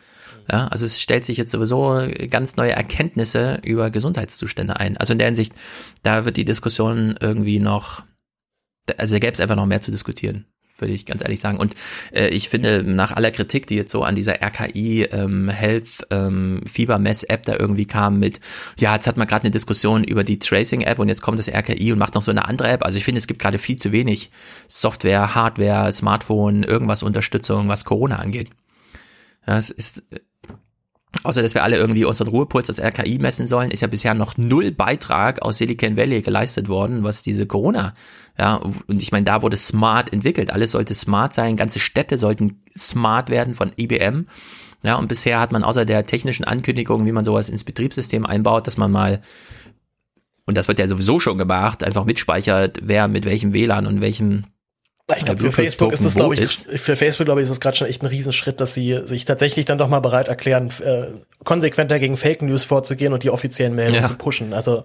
Ja, 0.50 0.68
also 0.68 0.86
es 0.86 0.98
stellt 1.02 1.26
sich 1.26 1.36
jetzt 1.36 1.50
sowieso 1.50 2.08
ganz 2.30 2.56
neue 2.56 2.72
Erkenntnisse 2.72 3.60
über 3.62 3.90
Gesundheitszustände 3.90 4.80
ein. 4.80 4.96
Also 4.96 5.12
in 5.12 5.18
der 5.18 5.26
Hinsicht, 5.26 5.52
da 6.02 6.24
wird 6.24 6.38
die 6.38 6.46
Diskussion 6.46 7.18
irgendwie 7.20 7.58
noch, 7.58 8.02
also 8.96 9.14
da 9.14 9.18
gäbe 9.18 9.32
es 9.34 9.40
einfach 9.40 9.56
noch 9.56 9.66
mehr 9.66 9.82
zu 9.82 9.90
diskutieren 9.90 10.46
würde 10.80 10.94
ich 10.94 11.06
ganz 11.06 11.22
ehrlich 11.22 11.40
sagen. 11.40 11.58
Und 11.58 11.74
äh, 12.12 12.28
ich 12.28 12.48
finde, 12.48 12.82
nach 12.82 13.12
aller 13.12 13.30
Kritik, 13.30 13.66
die 13.66 13.76
jetzt 13.76 13.92
so 13.92 14.02
an 14.04 14.14
dieser 14.14 14.42
RKI 14.42 15.04
ähm, 15.04 15.48
Health 15.48 16.06
ähm, 16.10 16.60
Fiebermess-App 16.66 17.44
da 17.44 17.56
irgendwie 17.56 17.86
kam 17.86 18.18
mit, 18.18 18.40
ja, 18.78 18.94
jetzt 18.94 19.06
hat 19.06 19.16
man 19.16 19.26
gerade 19.26 19.44
eine 19.44 19.50
Diskussion 19.50 20.04
über 20.04 20.24
die 20.24 20.38
Tracing-App 20.38 20.98
und 20.98 21.08
jetzt 21.08 21.22
kommt 21.22 21.38
das 21.38 21.48
RKI 21.48 21.92
und 21.92 21.98
macht 21.98 22.14
noch 22.14 22.22
so 22.22 22.30
eine 22.30 22.46
andere 22.46 22.68
App. 22.68 22.84
Also 22.84 22.98
ich 22.98 23.04
finde, 23.04 23.18
es 23.18 23.26
gibt 23.26 23.40
gerade 23.40 23.58
viel 23.58 23.76
zu 23.76 23.92
wenig 23.92 24.30
Software, 24.68 25.34
Hardware, 25.34 25.92
Smartphone, 25.92 26.62
irgendwas 26.62 27.02
Unterstützung, 27.02 27.68
was 27.68 27.84
Corona 27.84 28.16
angeht. 28.16 28.50
Ja, 29.46 29.56
es 29.56 29.70
ist 29.70 30.02
Außer 31.22 31.42
dass 31.42 31.54
wir 31.54 31.62
alle 31.62 31.76
irgendwie 31.76 32.04
unseren 32.04 32.28
Ruhepuls 32.28 32.68
als 32.68 32.80
RKI 32.80 33.18
messen 33.18 33.46
sollen, 33.46 33.70
ist 33.70 33.80
ja 33.80 33.88
bisher 33.88 34.14
noch 34.14 34.36
null 34.36 34.70
Beitrag 34.70 35.42
aus 35.42 35.58
Silicon 35.58 35.96
Valley 35.96 36.20
geleistet 36.22 36.68
worden, 36.68 37.02
was 37.02 37.22
diese 37.22 37.46
Corona, 37.46 37.94
ja, 38.38 38.54
und 38.86 39.02
ich 39.02 39.10
meine, 39.10 39.24
da 39.24 39.42
wurde 39.42 39.56
smart 39.56 40.12
entwickelt. 40.12 40.52
Alles 40.52 40.72
sollte 40.72 40.94
smart 40.94 41.34
sein, 41.34 41.56
ganze 41.56 41.80
Städte 41.80 42.18
sollten 42.18 42.62
smart 42.76 43.30
werden 43.30 43.54
von 43.54 43.72
IBM. 43.76 44.26
Ja, 44.84 44.94
und 44.94 45.08
bisher 45.08 45.40
hat 45.40 45.50
man 45.50 45.64
außer 45.64 45.84
der 45.84 46.06
technischen 46.06 46.44
Ankündigung, 46.44 47.04
wie 47.04 47.12
man 47.12 47.24
sowas 47.24 47.48
ins 47.48 47.64
Betriebssystem 47.64 48.24
einbaut, 48.24 48.68
dass 48.68 48.76
man 48.76 48.92
mal 48.92 49.20
und 50.46 50.56
das 50.56 50.66
wird 50.66 50.78
ja 50.78 50.88
sowieso 50.88 51.20
schon 51.20 51.36
gemacht, 51.36 51.84
einfach 51.84 52.06
mitspeichert, 52.06 52.78
wer 52.82 53.06
mit 53.06 53.26
welchem 53.26 53.52
WLAN 53.52 53.86
und 53.86 54.00
welchem 54.00 54.44
ich 55.16 55.24
glaube, 55.24 55.40
für 55.40 55.52
Facebook 55.52 55.92
ist 55.92 56.04
das, 56.04 56.14
glaube 56.14 56.34
ich, 56.34 56.40
ist. 56.40 56.68
für 56.70 56.94
Facebook, 56.94 57.24
glaube 57.24 57.40
ich, 57.40 57.44
ist 57.44 57.50
das 57.50 57.60
gerade 57.60 57.76
schon 57.76 57.86
echt 57.86 58.02
ein 58.02 58.06
Riesenschritt, 58.06 58.60
dass 58.60 58.74
sie 58.74 59.00
sich 59.04 59.24
tatsächlich 59.24 59.64
dann 59.64 59.78
doch 59.78 59.88
mal 59.88 60.00
bereit 60.00 60.28
erklären, 60.28 60.70
äh, 60.82 61.06
konsequenter 61.44 61.98
gegen 61.98 62.16
Fake 62.16 62.42
News 62.42 62.64
vorzugehen 62.64 63.12
und 63.12 63.22
die 63.22 63.30
offiziellen 63.30 63.74
Meldungen 63.74 64.02
ja. 64.02 64.08
zu 64.08 64.16
pushen. 64.16 64.52
Also 64.52 64.84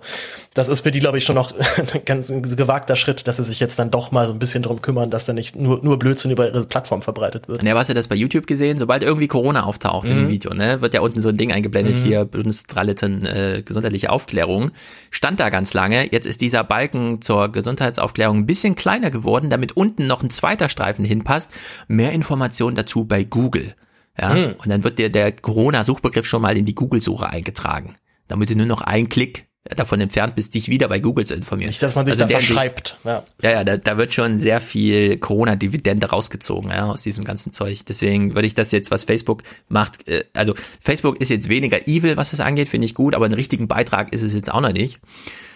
das 0.53 0.69
ist 0.69 0.81
für 0.81 0.91
die, 0.91 0.99
glaube 0.99 1.17
ich, 1.17 1.25
schon 1.25 1.35
noch 1.35 1.53
ein 1.93 2.05
ganz 2.05 2.27
gewagter 2.27 2.95
Schritt, 2.95 3.27
dass 3.27 3.37
sie 3.37 3.43
sich 3.43 3.59
jetzt 3.59 3.79
dann 3.79 3.89
doch 3.89 4.11
mal 4.11 4.27
so 4.27 4.33
ein 4.33 4.39
bisschen 4.39 4.61
drum 4.61 4.81
kümmern, 4.81 5.09
dass 5.09 5.25
da 5.25 5.33
nicht 5.33 5.55
nur, 5.55 5.83
nur 5.83 5.97
Blödsinn 5.97 6.31
über 6.31 6.47
ihre 6.47 6.65
Plattform 6.65 7.01
verbreitet 7.01 7.47
wird. 7.47 7.63
Ja, 7.63 7.75
hast 7.75 7.89
du 7.89 7.93
das 7.93 8.07
bei 8.07 8.15
YouTube 8.15 8.45
gesehen? 8.45 8.77
Sobald 8.77 9.01
irgendwie 9.01 9.27
Corona 9.27 9.63
auftaucht 9.63 10.05
mhm. 10.05 10.11
in 10.11 10.17
dem 10.17 10.29
Video, 10.29 10.53
ne, 10.53 10.81
wird 10.81 10.93
ja 10.93 11.01
unten 11.01 11.21
so 11.21 11.29
ein 11.29 11.37
Ding 11.37 11.51
eingeblendet, 11.51 11.97
mhm. 11.97 12.03
hier 12.03 12.25
Bundesstralitten 12.25 13.25
äh, 13.25 13.63
gesundheitliche 13.65 14.11
Aufklärung. 14.11 14.71
Stand 15.09 15.39
da 15.39 15.49
ganz 15.49 15.73
lange. 15.73 16.11
Jetzt 16.11 16.27
ist 16.27 16.41
dieser 16.41 16.63
Balken 16.63 17.21
zur 17.21 17.51
Gesundheitsaufklärung 17.51 18.37
ein 18.37 18.45
bisschen 18.45 18.75
kleiner 18.75 19.09
geworden, 19.09 19.49
damit 19.49 19.75
unten 19.75 20.05
noch 20.05 20.21
ein 20.21 20.29
zweiter 20.29 20.69
Streifen 20.69 21.03
hinpasst. 21.03 21.49
Mehr 21.87 22.11
Informationen 22.11 22.75
dazu 22.75 23.05
bei 23.05 23.23
Google. 23.23 23.73
Ja, 24.19 24.35
hm. 24.35 24.55
und 24.57 24.69
dann 24.69 24.83
wird 24.83 24.99
dir 24.99 25.09
der 25.09 25.31
Corona-Suchbegriff 25.31 26.25
schon 26.25 26.41
mal 26.41 26.55
in 26.55 26.65
die 26.65 26.75
Google-Suche 26.75 27.27
eingetragen, 27.27 27.95
damit 28.27 28.49
du 28.49 28.55
nur 28.55 28.67
noch 28.67 28.81
einen 28.81 29.09
Klick 29.09 29.47
davon 29.63 30.01
entfernt 30.01 30.35
bist, 30.35 30.55
dich 30.55 30.67
wieder 30.67 30.89
bei 30.89 30.99
Google 30.99 31.25
zu 31.25 31.35
informieren. 31.35 31.69
Nicht, 31.69 31.81
dass 31.81 31.95
man 31.95 32.05
sich 32.05 32.13
also 32.13 32.25
da 32.25 32.39
verschreibt. 32.39 32.99
Ja, 33.05 33.23
ja, 33.41 33.51
ja 33.51 33.63
da, 33.63 33.77
da 33.77 33.97
wird 33.97 34.13
schon 34.13 34.37
sehr 34.37 34.59
viel 34.59 35.17
Corona-Dividende 35.17 36.09
rausgezogen 36.09 36.69
ja, 36.69 36.85
aus 36.85 37.03
diesem 37.03 37.23
ganzen 37.23 37.53
Zeug. 37.53 37.85
Deswegen 37.87 38.35
würde 38.35 38.45
ich 38.45 38.55
das 38.55 38.71
jetzt, 38.71 38.91
was 38.91 39.05
Facebook 39.05 39.43
macht, 39.69 40.07
äh, 40.09 40.25
also 40.33 40.53
Facebook 40.81 41.21
ist 41.21 41.29
jetzt 41.29 41.47
weniger 41.47 41.87
evil, 41.87 42.17
was 42.17 42.31
das 42.31 42.41
angeht, 42.41 42.67
finde 42.67 42.85
ich 42.85 42.93
gut, 42.93 43.15
aber 43.15 43.25
einen 43.25 43.35
richtigen 43.35 43.69
Beitrag 43.69 44.11
ist 44.13 44.21
es 44.21 44.33
jetzt 44.33 44.51
auch 44.51 44.61
noch 44.61 44.73
nicht. 44.73 44.99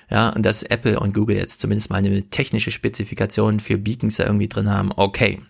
Ja, 0.10 0.30
und 0.30 0.46
dass 0.46 0.64
Apple 0.64 1.00
und 1.02 1.14
Google 1.14 1.36
jetzt 1.36 1.60
zumindest 1.60 1.90
mal 1.90 1.98
eine 1.98 2.24
technische 2.30 2.72
Spezifikation 2.72 3.60
für 3.60 3.78
Beacons 3.78 4.16
da 4.16 4.26
irgendwie 4.26 4.48
drin 4.48 4.70
haben, 4.70 4.92
okay. 4.96 5.42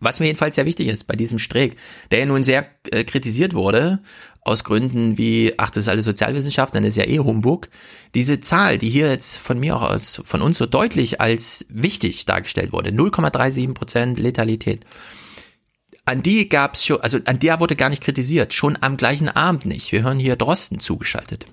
Was 0.00 0.20
mir 0.20 0.26
jedenfalls 0.26 0.56
sehr 0.56 0.66
wichtig 0.66 0.88
ist 0.88 1.06
bei 1.06 1.16
diesem 1.16 1.38
Streeck, 1.38 1.76
der 2.10 2.20
ja 2.20 2.26
nun 2.26 2.44
sehr 2.44 2.66
äh, 2.90 3.04
kritisiert 3.04 3.54
wurde, 3.54 4.00
aus 4.48 4.64
Gründen 4.64 5.18
wie, 5.18 5.54
ach, 5.58 5.70
das 5.70 5.84
ist 5.84 5.88
alles 5.88 6.04
Sozialwissenschaften, 6.04 6.76
dann 6.76 6.88
ist 6.88 6.96
ja 6.96 7.06
eh 7.06 7.18
Humbug. 7.18 7.68
Diese 8.14 8.40
Zahl, 8.40 8.78
die 8.78 8.88
hier 8.88 9.08
jetzt 9.08 9.38
von 9.38 9.58
mir 9.60 9.76
auch 9.76 9.82
aus, 9.82 10.22
von 10.24 10.42
uns 10.42 10.58
so 10.58 10.66
deutlich 10.66 11.20
als 11.20 11.66
wichtig 11.68 12.24
dargestellt 12.26 12.72
wurde, 12.72 12.90
0,37 12.90 13.74
Prozent 13.74 14.18
Letalität. 14.18 14.84
An 16.04 16.22
die 16.22 16.48
gab's 16.48 16.86
schon, 16.86 17.02
also 17.02 17.18
an 17.26 17.38
der 17.38 17.60
wurde 17.60 17.76
gar 17.76 17.90
nicht 17.90 18.02
kritisiert, 18.02 18.54
schon 18.54 18.78
am 18.80 18.96
gleichen 18.96 19.28
Abend 19.28 19.66
nicht. 19.66 19.92
Wir 19.92 20.02
hören 20.02 20.18
hier 20.18 20.36
Drosten 20.36 20.80
zugeschaltet. 20.80 21.46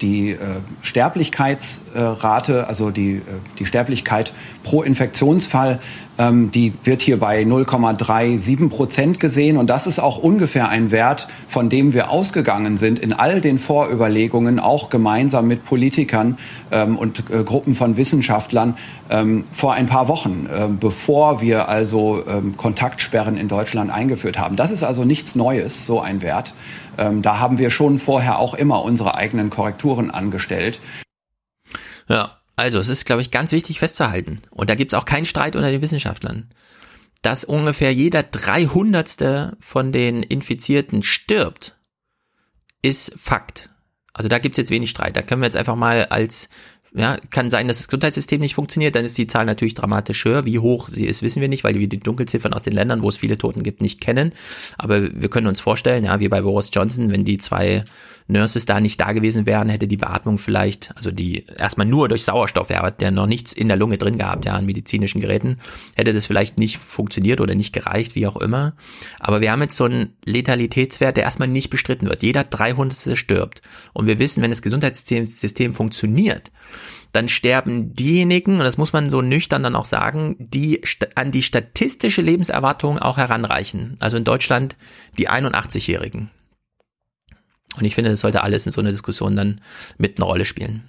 Die 0.00 0.30
äh, 0.30 0.38
Sterblichkeitsrate, 0.82 2.68
also 2.68 2.92
die, 2.92 3.16
äh, 3.16 3.22
die 3.58 3.66
Sterblichkeit 3.66 4.32
pro 4.62 4.84
Infektionsfall, 4.84 5.80
ähm, 6.18 6.50
die 6.50 6.72
wird 6.84 7.00
hier 7.00 7.18
bei 7.18 7.42
0,37 7.42 8.68
Prozent 8.68 9.20
gesehen. 9.20 9.56
Und 9.56 9.68
das 9.68 9.86
ist 9.86 9.98
auch 9.98 10.18
ungefähr 10.18 10.68
ein 10.68 10.90
Wert, 10.90 11.28
von 11.46 11.68
dem 11.68 11.94
wir 11.94 12.10
ausgegangen 12.10 12.76
sind 12.76 12.98
in 12.98 13.12
all 13.12 13.40
den 13.40 13.58
Vorüberlegungen, 13.58 14.58
auch 14.58 14.90
gemeinsam 14.90 15.46
mit 15.48 15.64
Politikern 15.64 16.38
ähm, 16.70 16.96
und 16.96 17.30
äh, 17.30 17.44
Gruppen 17.44 17.74
von 17.74 17.96
Wissenschaftlern 17.96 18.76
ähm, 19.10 19.44
vor 19.52 19.74
ein 19.74 19.86
paar 19.86 20.08
Wochen, 20.08 20.46
äh, 20.52 20.68
bevor 20.68 21.40
wir 21.40 21.68
also 21.68 22.24
ähm, 22.28 22.56
Kontaktsperren 22.56 23.36
in 23.36 23.48
Deutschland 23.48 23.90
eingeführt 23.90 24.38
haben. 24.38 24.56
Das 24.56 24.70
ist 24.70 24.82
also 24.82 25.04
nichts 25.04 25.34
Neues, 25.34 25.86
so 25.86 26.00
ein 26.00 26.20
Wert. 26.20 26.52
Ähm, 26.98 27.22
da 27.22 27.38
haben 27.38 27.58
wir 27.58 27.70
schon 27.70 27.98
vorher 27.98 28.38
auch 28.38 28.54
immer 28.54 28.82
unsere 28.82 29.14
eigenen 29.14 29.50
Korrekturen 29.50 30.10
angestellt. 30.10 30.80
Ja, 32.08 32.37
also 32.58 32.80
es 32.80 32.88
ist, 32.88 33.04
glaube 33.04 33.22
ich, 33.22 33.30
ganz 33.30 33.52
wichtig 33.52 33.78
festzuhalten. 33.78 34.42
Und 34.50 34.68
da 34.68 34.74
gibt 34.74 34.92
es 34.92 34.98
auch 34.98 35.04
keinen 35.04 35.26
Streit 35.26 35.54
unter 35.54 35.70
den 35.70 35.80
Wissenschaftlern. 35.80 36.48
Dass 37.22 37.44
ungefähr 37.44 37.94
jeder 37.94 38.24
Dreihundertste 38.24 39.56
von 39.60 39.92
den 39.92 40.24
Infizierten 40.24 41.04
stirbt, 41.04 41.78
ist 42.82 43.12
Fakt. 43.16 43.68
Also 44.12 44.28
da 44.28 44.40
gibt 44.40 44.54
es 44.54 44.62
jetzt 44.62 44.70
wenig 44.70 44.90
Streit. 44.90 45.16
Da 45.16 45.22
können 45.22 45.40
wir 45.40 45.46
jetzt 45.46 45.56
einfach 45.56 45.76
mal 45.76 46.06
als 46.06 46.48
ja, 46.94 47.18
kann 47.30 47.50
sein, 47.50 47.68
dass 47.68 47.78
das 47.78 47.88
Gesundheitssystem 47.88 48.40
nicht 48.40 48.54
funktioniert, 48.54 48.94
dann 48.94 49.04
ist 49.04 49.18
die 49.18 49.26
Zahl 49.26 49.44
natürlich 49.44 49.74
dramatisch 49.74 50.24
höher. 50.24 50.44
Wie 50.44 50.58
hoch 50.58 50.88
sie 50.88 51.06
ist, 51.06 51.22
wissen 51.22 51.40
wir 51.40 51.48
nicht, 51.48 51.64
weil 51.64 51.78
wir 51.78 51.88
die 51.88 52.00
Dunkelziffern 52.00 52.54
aus 52.54 52.62
den 52.62 52.72
Ländern, 52.72 53.02
wo 53.02 53.08
es 53.08 53.18
viele 53.18 53.36
Toten 53.36 53.62
gibt, 53.62 53.82
nicht 53.82 54.00
kennen. 54.00 54.32
Aber 54.78 55.02
wir 55.02 55.28
können 55.28 55.46
uns 55.46 55.60
vorstellen, 55.60 56.04
ja, 56.04 56.18
wie 56.20 56.28
bei 56.28 56.40
Boris 56.40 56.70
Johnson, 56.72 57.10
wenn 57.10 57.24
die 57.24 57.38
zwei 57.38 57.84
Nurses 58.26 58.66
da 58.66 58.78
nicht 58.78 59.00
da 59.00 59.12
gewesen 59.12 59.46
wären, 59.46 59.70
hätte 59.70 59.88
die 59.88 59.96
Beatmung 59.96 60.38
vielleicht, 60.38 60.94
also 60.96 61.10
die 61.10 61.46
erstmal 61.56 61.86
nur 61.86 62.08
durch 62.08 62.24
Sauerstoff, 62.24 62.68
er 62.68 62.82
hat 62.82 63.00
ja 63.00 63.10
noch 63.10 63.26
nichts 63.26 63.52
in 63.54 63.68
der 63.68 63.76
Lunge 63.76 63.96
drin 63.96 64.18
gehabt, 64.18 64.44
ja, 64.44 64.52
an 64.52 64.66
medizinischen 64.66 65.20
Geräten, 65.20 65.56
hätte 65.96 66.12
das 66.12 66.26
vielleicht 66.26 66.58
nicht 66.58 66.76
funktioniert 66.76 67.40
oder 67.40 67.54
nicht 67.54 67.72
gereicht, 67.72 68.14
wie 68.14 68.26
auch 68.26 68.36
immer. 68.36 68.74
Aber 69.18 69.40
wir 69.40 69.50
haben 69.50 69.62
jetzt 69.62 69.76
so 69.76 69.84
einen 69.84 70.14
Letalitätswert, 70.26 71.16
der 71.16 71.24
erstmal 71.24 71.48
nicht 71.48 71.70
bestritten 71.70 72.08
wird. 72.08 72.22
Jeder 72.22 72.44
300. 72.44 73.16
stirbt. 73.16 73.62
Und 73.94 74.06
wir 74.06 74.18
wissen, 74.18 74.42
wenn 74.42 74.50
das 74.50 74.62
Gesundheitssystem 74.62 75.72
funktioniert, 75.72 76.50
dann 77.12 77.28
sterben 77.28 77.94
diejenigen, 77.94 78.58
und 78.58 78.64
das 78.64 78.78
muss 78.78 78.92
man 78.92 79.10
so 79.10 79.22
nüchtern 79.22 79.62
dann 79.62 79.76
auch 79.76 79.84
sagen, 79.84 80.36
die 80.38 80.82
an 81.14 81.32
die 81.32 81.42
statistische 81.42 82.22
Lebenserwartung 82.22 82.98
auch 82.98 83.16
heranreichen. 83.16 83.96
Also 84.00 84.16
in 84.16 84.24
Deutschland 84.24 84.76
die 85.16 85.30
81-Jährigen. 85.30 86.30
Und 87.76 87.84
ich 87.84 87.94
finde, 87.94 88.10
das 88.10 88.20
sollte 88.20 88.42
alles 88.42 88.66
in 88.66 88.72
so 88.72 88.80
einer 88.80 88.90
Diskussion 88.90 89.36
dann 89.36 89.60
mit 89.96 90.18
eine 90.18 90.24
Rolle 90.24 90.44
spielen. 90.44 90.82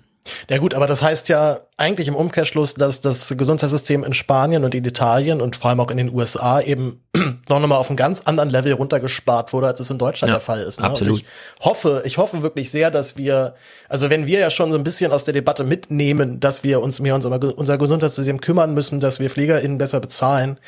Ja 0.49 0.57
gut, 0.57 0.73
aber 0.73 0.87
das 0.87 1.01
heißt 1.01 1.29
ja 1.29 1.59
eigentlich 1.77 2.07
im 2.07 2.15
Umkehrschluss, 2.15 2.73
dass 2.73 3.01
das 3.01 3.33
Gesundheitssystem 3.35 4.03
in 4.03 4.13
Spanien 4.13 4.63
und 4.63 4.75
in 4.75 4.83
Italien 4.83 5.41
und 5.41 5.55
vor 5.55 5.69
allem 5.69 5.79
auch 5.79 5.91
in 5.91 5.97
den 5.97 6.13
USA 6.13 6.61
eben 6.61 7.01
noch 7.49 7.59
nochmal 7.59 7.77
auf 7.77 7.89
einem 7.89 7.97
ganz 7.97 8.21
anderen 8.21 8.49
Level 8.49 8.73
runtergespart 8.73 9.53
wurde, 9.53 9.67
als 9.67 9.79
es 9.79 9.89
in 9.89 9.97
Deutschland 9.97 10.29
Ja, 10.29 10.35
der 10.35 10.41
Fall 10.41 10.61
ist. 10.61 10.79
Ne? 10.79 10.85
absolut. 10.87 11.13
Und 11.13 11.19
ich 11.19 11.65
hoffe, 11.65 12.01
ich 12.05 12.17
hoffe 12.17 12.43
wirklich 12.43 12.71
sehr, 12.71 12.91
dass 12.91 13.17
wir, 13.17 13.55
also 13.87 14.09
wenn 14.09 14.27
wir 14.27 14.39
ja 14.39 14.49
schon 14.49 14.71
so 14.71 14.77
ein 14.77 14.83
bisschen 14.83 15.11
aus 15.11 15.23
der 15.23 15.33
Debatte 15.33 15.63
mitnehmen, 15.63 16.39
dass 16.39 16.63
wir 16.63 16.81
uns 16.81 16.99
mehr 16.99 17.15
um 17.15 17.21
unser, 17.21 17.57
unser 17.57 17.77
Gesundheitssystem 17.77 18.41
kümmern 18.41 18.73
müssen, 18.73 18.99
dass 18.99 19.19
wir 19.19 19.29
PflegerInnen 19.29 19.77
besser 19.77 19.99
bezahlen, 19.99 20.59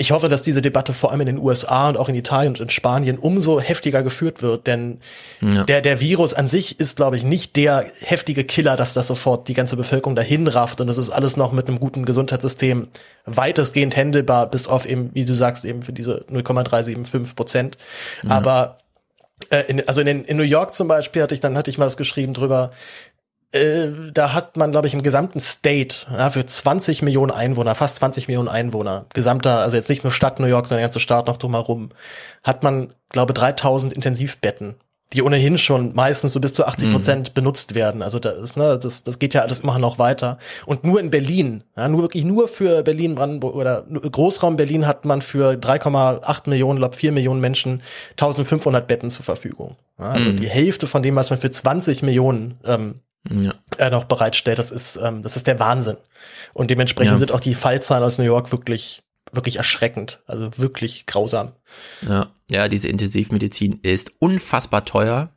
ich 0.00 0.12
hoffe, 0.12 0.30
dass 0.30 0.40
diese 0.40 0.62
Debatte 0.62 0.94
vor 0.94 1.10
allem 1.10 1.20
in 1.20 1.26
den 1.26 1.38
USA 1.38 1.90
und 1.90 1.98
auch 1.98 2.08
in 2.08 2.14
Italien 2.14 2.52
und 2.54 2.60
in 2.60 2.70
Spanien 2.70 3.18
umso 3.18 3.60
heftiger 3.60 4.02
geführt 4.02 4.40
wird, 4.40 4.66
denn 4.66 4.98
Ja. 5.42 5.64
der, 5.64 5.82
der 5.82 6.00
Virus 6.00 6.32
an 6.32 6.48
sich 6.48 6.80
ist, 6.80 6.96
glaube 6.96 7.18
ich, 7.18 7.22
nicht 7.22 7.54
der 7.54 7.84
heftige 8.00 8.44
Killer, 8.44 8.76
dass 8.76 8.94
das 8.94 9.08
sofort 9.08 9.46
die 9.48 9.52
ganze 9.52 9.76
Bevölkerung 9.76 10.16
dahin 10.16 10.46
rafft 10.48 10.80
und 10.80 10.88
es 10.88 10.96
ist 10.96 11.10
alles 11.10 11.36
noch 11.36 11.52
mit 11.52 11.68
einem 11.68 11.78
guten 11.78 12.06
Gesundheitssystem 12.06 12.88
weitestgehend 13.26 13.94
händelbar, 13.94 14.50
bis 14.50 14.68
auf 14.68 14.86
eben, 14.86 15.10
wie 15.12 15.26
du 15.26 15.34
sagst, 15.34 15.66
eben 15.66 15.82
für 15.82 15.92
diese 15.92 16.24
0,375 16.30 17.36
Prozent. 17.36 17.76
Ja. 18.22 18.30
Aber 18.30 18.78
äh, 19.50 19.64
in, 19.68 19.86
also 19.86 20.00
in, 20.00 20.24
in 20.24 20.36
New 20.38 20.42
York 20.42 20.72
zum 20.72 20.88
Beispiel 20.88 21.20
hatte 21.22 21.34
ich, 21.34 21.40
dann 21.40 21.58
hatte 21.58 21.70
ich 21.70 21.76
mal 21.76 21.86
was 21.86 21.98
geschrieben 21.98 22.32
drüber, 22.32 22.70
äh, 23.52 23.88
da 24.12 24.32
hat 24.32 24.56
man, 24.56 24.70
glaube 24.70 24.86
ich, 24.86 24.94
im 24.94 25.02
gesamten 25.02 25.40
State 25.40 26.06
ja, 26.12 26.30
für 26.30 26.46
20 26.46 27.02
Millionen 27.02 27.30
Einwohner, 27.32 27.74
fast 27.74 27.96
20 27.96 28.28
Millionen 28.28 28.48
Einwohner, 28.48 29.06
gesamter, 29.12 29.58
also 29.58 29.76
jetzt 29.76 29.88
nicht 29.90 30.04
nur 30.04 30.12
Stadt 30.12 30.38
New 30.40 30.46
York, 30.46 30.66
sondern 30.68 30.80
der 30.82 30.88
ganze 30.88 31.00
Staat 31.00 31.26
noch 31.26 31.36
drumherum, 31.36 31.90
hat 32.42 32.62
man, 32.62 32.92
glaube 33.08 33.32
3000 33.32 33.92
Intensivbetten, 33.92 34.76
die 35.12 35.22
ohnehin 35.22 35.58
schon 35.58 35.92
meistens 35.96 36.32
so 36.32 36.38
bis 36.40 36.52
zu 36.52 36.64
80 36.64 36.86
Prozent 36.92 37.34
benutzt 37.34 37.74
werden. 37.74 38.02
Also 38.02 38.20
da 38.20 38.30
ist, 38.30 38.56
ne, 38.56 38.78
das, 38.78 39.02
das 39.02 39.18
geht 39.18 39.34
ja 39.34 39.42
alles 39.42 39.58
immer 39.58 39.76
noch 39.80 39.98
weiter. 39.98 40.38
Und 40.66 40.84
nur 40.84 41.00
in 41.00 41.10
Berlin, 41.10 41.64
ja, 41.76 41.88
nur 41.88 42.02
wirklich 42.02 42.22
nur 42.24 42.46
für 42.46 42.84
Berlin, 42.84 43.16
Brandenburg 43.16 43.56
oder 43.56 43.82
Großraum 43.82 44.56
Berlin 44.56 44.86
hat 44.86 45.04
man 45.04 45.22
für 45.22 45.54
3,8 45.54 46.48
Millionen, 46.48 46.78
glaube 46.78 46.94
4 46.94 47.10
Millionen 47.10 47.40
Menschen 47.40 47.82
1500 48.12 48.86
Betten 48.86 49.10
zur 49.10 49.24
Verfügung. 49.24 49.74
Ja, 49.98 50.10
also 50.10 50.30
Mhm. 50.30 50.36
die 50.36 50.48
Hälfte 50.48 50.86
von 50.86 51.02
dem, 51.02 51.16
was 51.16 51.30
man 51.30 51.40
für 51.40 51.50
20 51.50 52.02
Millionen 52.02 52.60
ähm, 52.64 53.00
Ja. 53.28 53.52
äh, 53.78 53.90
noch 53.90 54.04
bereitstellt. 54.04 54.58
Das 54.58 54.70
ist, 54.70 54.96
ähm, 54.96 55.22
das 55.22 55.36
ist 55.36 55.46
der 55.46 55.58
Wahnsinn. 55.58 55.96
Und 56.54 56.70
dementsprechend 56.70 57.12
Ja. 57.12 57.18
sind 57.18 57.32
auch 57.32 57.40
die 57.40 57.54
Fallzahlen 57.54 58.02
aus 58.04 58.18
New 58.18 58.24
York 58.24 58.50
wirklich, 58.52 59.02
wirklich 59.32 59.56
erschreckend. 59.56 60.20
Also 60.26 60.56
wirklich 60.56 61.06
grausam. 61.06 61.52
Ja, 62.02 62.28
ja, 62.50 62.68
diese 62.68 62.88
Intensivmedizin 62.88 63.80
ist 63.82 64.12
unfassbar 64.20 64.84
teuer. 64.84 65.30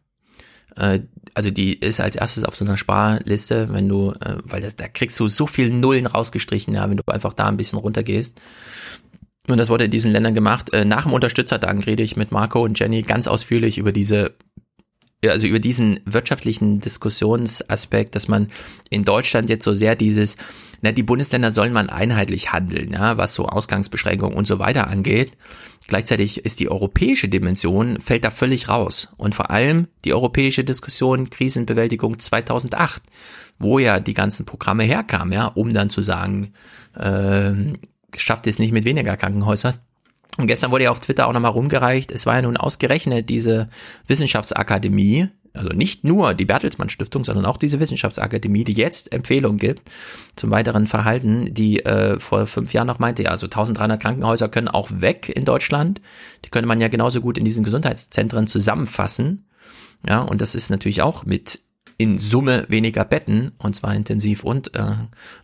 Äh, 0.75 1.01
Also 1.35 1.49
die 1.49 1.73
ist 1.79 1.99
als 1.99 2.15
erstes 2.15 2.43
auf 2.43 2.55
so 2.55 2.63
einer 2.63 2.77
Sparliste, 2.77 3.67
wenn 3.73 3.89
du, 3.89 4.11
äh, 4.11 4.37
weil 4.43 4.61
das, 4.61 4.75
da 4.75 4.87
kriegst 4.87 5.19
du 5.19 5.27
so 5.27 5.47
viel 5.47 5.71
Nullen 5.71 6.05
rausgestrichen, 6.05 6.75
ja, 6.75 6.87
wenn 6.89 6.97
du 6.97 7.03
einfach 7.07 7.33
da 7.33 7.47
ein 7.47 7.57
bisschen 7.57 7.79
runtergehst. 7.79 8.39
Und 9.49 9.57
das 9.57 9.69
wurde 9.69 9.85
in 9.85 9.91
diesen 9.91 10.11
Ländern 10.11 10.35
gemacht. 10.35 10.71
Äh, 10.73 10.85
Nach 10.85 11.03
dem 11.03 11.13
Unterstützerdank 11.13 11.85
rede 11.87 12.03
ich 12.03 12.15
mit 12.15 12.31
Marco 12.31 12.63
und 12.63 12.79
Jenny 12.79 13.01
ganz 13.01 13.27
ausführlich 13.27 13.77
über 13.79 13.91
diese 13.91 14.35
also 15.31 15.47
über 15.47 15.59
diesen 15.59 15.99
wirtschaftlichen 16.05 16.79
Diskussionsaspekt, 16.79 18.15
dass 18.15 18.27
man 18.27 18.47
in 18.89 19.05
Deutschland 19.05 19.49
jetzt 19.49 19.65
so 19.65 19.73
sehr 19.73 19.95
dieses, 19.95 20.37
na, 20.81 20.91
die 20.91 21.03
Bundesländer 21.03 21.51
sollen 21.51 21.73
man 21.73 21.89
einheitlich 21.89 22.51
handeln, 22.51 22.91
ja, 22.91 23.17
was 23.17 23.33
so 23.33 23.47
Ausgangsbeschränkungen 23.47 24.35
und 24.35 24.47
so 24.47 24.59
weiter 24.59 24.87
angeht. 24.87 25.31
Gleichzeitig 25.87 26.45
ist 26.45 26.59
die 26.59 26.69
europäische 26.69 27.27
Dimension, 27.27 27.99
fällt 27.99 28.23
da 28.23 28.31
völlig 28.31 28.69
raus. 28.69 29.09
Und 29.17 29.35
vor 29.35 29.51
allem 29.51 29.87
die 30.05 30.13
europäische 30.13 30.63
Diskussion 30.63 31.29
Krisenbewältigung 31.29 32.19
2008, 32.19 33.03
wo 33.59 33.79
ja 33.79 33.99
die 33.99 34.13
ganzen 34.13 34.45
Programme 34.45 34.83
herkamen, 34.83 35.33
ja, 35.33 35.47
um 35.47 35.73
dann 35.73 35.89
zu 35.89 36.01
sagen, 36.01 36.53
ähm, 36.97 37.73
schafft 38.15 38.47
es 38.47 38.59
nicht 38.59 38.71
mit 38.71 38.85
weniger 38.85 39.17
Krankenhäusern. 39.17 39.75
Und 40.37 40.47
gestern 40.47 40.71
wurde 40.71 40.85
ja 40.85 40.91
auf 40.91 40.99
Twitter 40.99 41.27
auch 41.27 41.33
nochmal 41.33 41.51
rumgereicht, 41.51 42.11
es 42.11 42.25
war 42.25 42.35
ja 42.35 42.41
nun 42.41 42.57
ausgerechnet 42.57 43.29
diese 43.29 43.69
Wissenschaftsakademie, 44.07 45.29
also 45.53 45.69
nicht 45.69 46.03
nur 46.03 46.33
die 46.33 46.45
Bertelsmann 46.45 46.89
Stiftung, 46.89 47.23
sondern 47.23 47.45
auch 47.45 47.57
diese 47.57 47.79
Wissenschaftsakademie, 47.79 48.63
die 48.63 48.73
jetzt 48.73 49.13
Empfehlungen 49.13 49.59
gibt 49.59 49.83
zum 50.35 50.49
weiteren 50.49 50.87
Verhalten, 50.87 51.53
die 51.53 51.85
äh, 51.85 52.19
vor 52.19 52.47
fünf 52.47 52.73
Jahren 52.73 52.87
noch 52.87 52.97
meinte, 52.97 53.23
ja, 53.23 53.29
also 53.29 53.45
1300 53.45 54.01
Krankenhäuser 54.01 54.49
können 54.49 54.67
auch 54.67 54.89
weg 54.91 55.29
in 55.29 55.45
Deutschland. 55.45 56.01
Die 56.45 56.49
könnte 56.49 56.67
man 56.67 56.81
ja 56.81 56.87
genauso 56.87 57.21
gut 57.21 57.37
in 57.37 57.45
diesen 57.45 57.63
Gesundheitszentren 57.63 58.47
zusammenfassen. 58.47 59.45
Ja, 60.07 60.21
und 60.21 60.41
das 60.41 60.55
ist 60.55 60.69
natürlich 60.69 61.03
auch 61.03 61.25
mit 61.25 61.61
in 61.97 62.19
Summe 62.19 62.65
weniger 62.69 63.05
Betten, 63.05 63.51
und 63.57 63.75
zwar 63.75 63.95
intensiv 63.95 64.43
und 64.43 64.75
äh, 64.75 64.93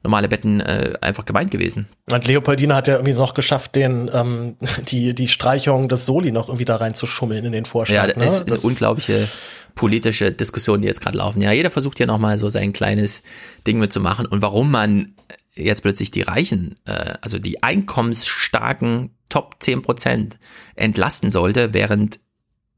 normale 0.04 0.28
Betten 0.28 0.60
äh, 0.62 0.94
einfach 1.02 1.26
gemeint 1.26 1.52
gewesen. 1.52 1.88
Und 2.12 2.26
Leopoldina 2.26 2.76
hat 2.76 2.88
ja 2.88 2.96
irgendwie 2.96 3.14
noch 3.14 3.34
geschafft, 3.34 3.76
den, 3.76 4.10
ähm, 4.14 4.56
die, 4.88 5.14
die 5.14 5.28
Streichung 5.28 5.90
des 5.90 6.06
Soli 6.06 6.32
noch 6.32 6.50
irgendwie 6.50 6.66
da 6.66 6.78
reinzuschummeln 6.78 7.46
in 7.46 7.52
den 7.52 7.66
Vorschlag. 7.66 8.08
Ja, 8.08 8.08
das 8.08 8.18
ne? 8.18 8.26
ist 8.26 8.48
eine 8.48 8.60
unglaubliche 8.60 9.28
politische 9.76 10.32
Diskussion, 10.32 10.82
die 10.82 10.88
jetzt 10.88 11.02
gerade 11.02 11.18
laufen. 11.18 11.42
Ja, 11.42 11.52
jeder 11.52 11.72
versucht 11.72 11.98
hier 11.98 12.08
nochmal 12.08 12.38
so 12.38 12.50
sein 12.50 12.74
kleines 12.74 13.24
Ding 13.66 13.80
mitzumachen. 13.80 14.26
Und 14.26 14.42
warum 14.42 14.72
man 14.72 15.14
jetzt 15.56 15.82
plötzlich 15.84 16.12
die 16.12 16.22
Reichen, 16.22 16.76
äh, 16.86 17.14
also 17.22 17.40
die 17.40 17.64
einkommensstarken 17.64 19.12
Top 19.30 19.58
10 19.60 19.82
Prozent 19.82 20.40
entlasten 20.76 21.32
sollte, 21.32 21.74
während 21.74 22.20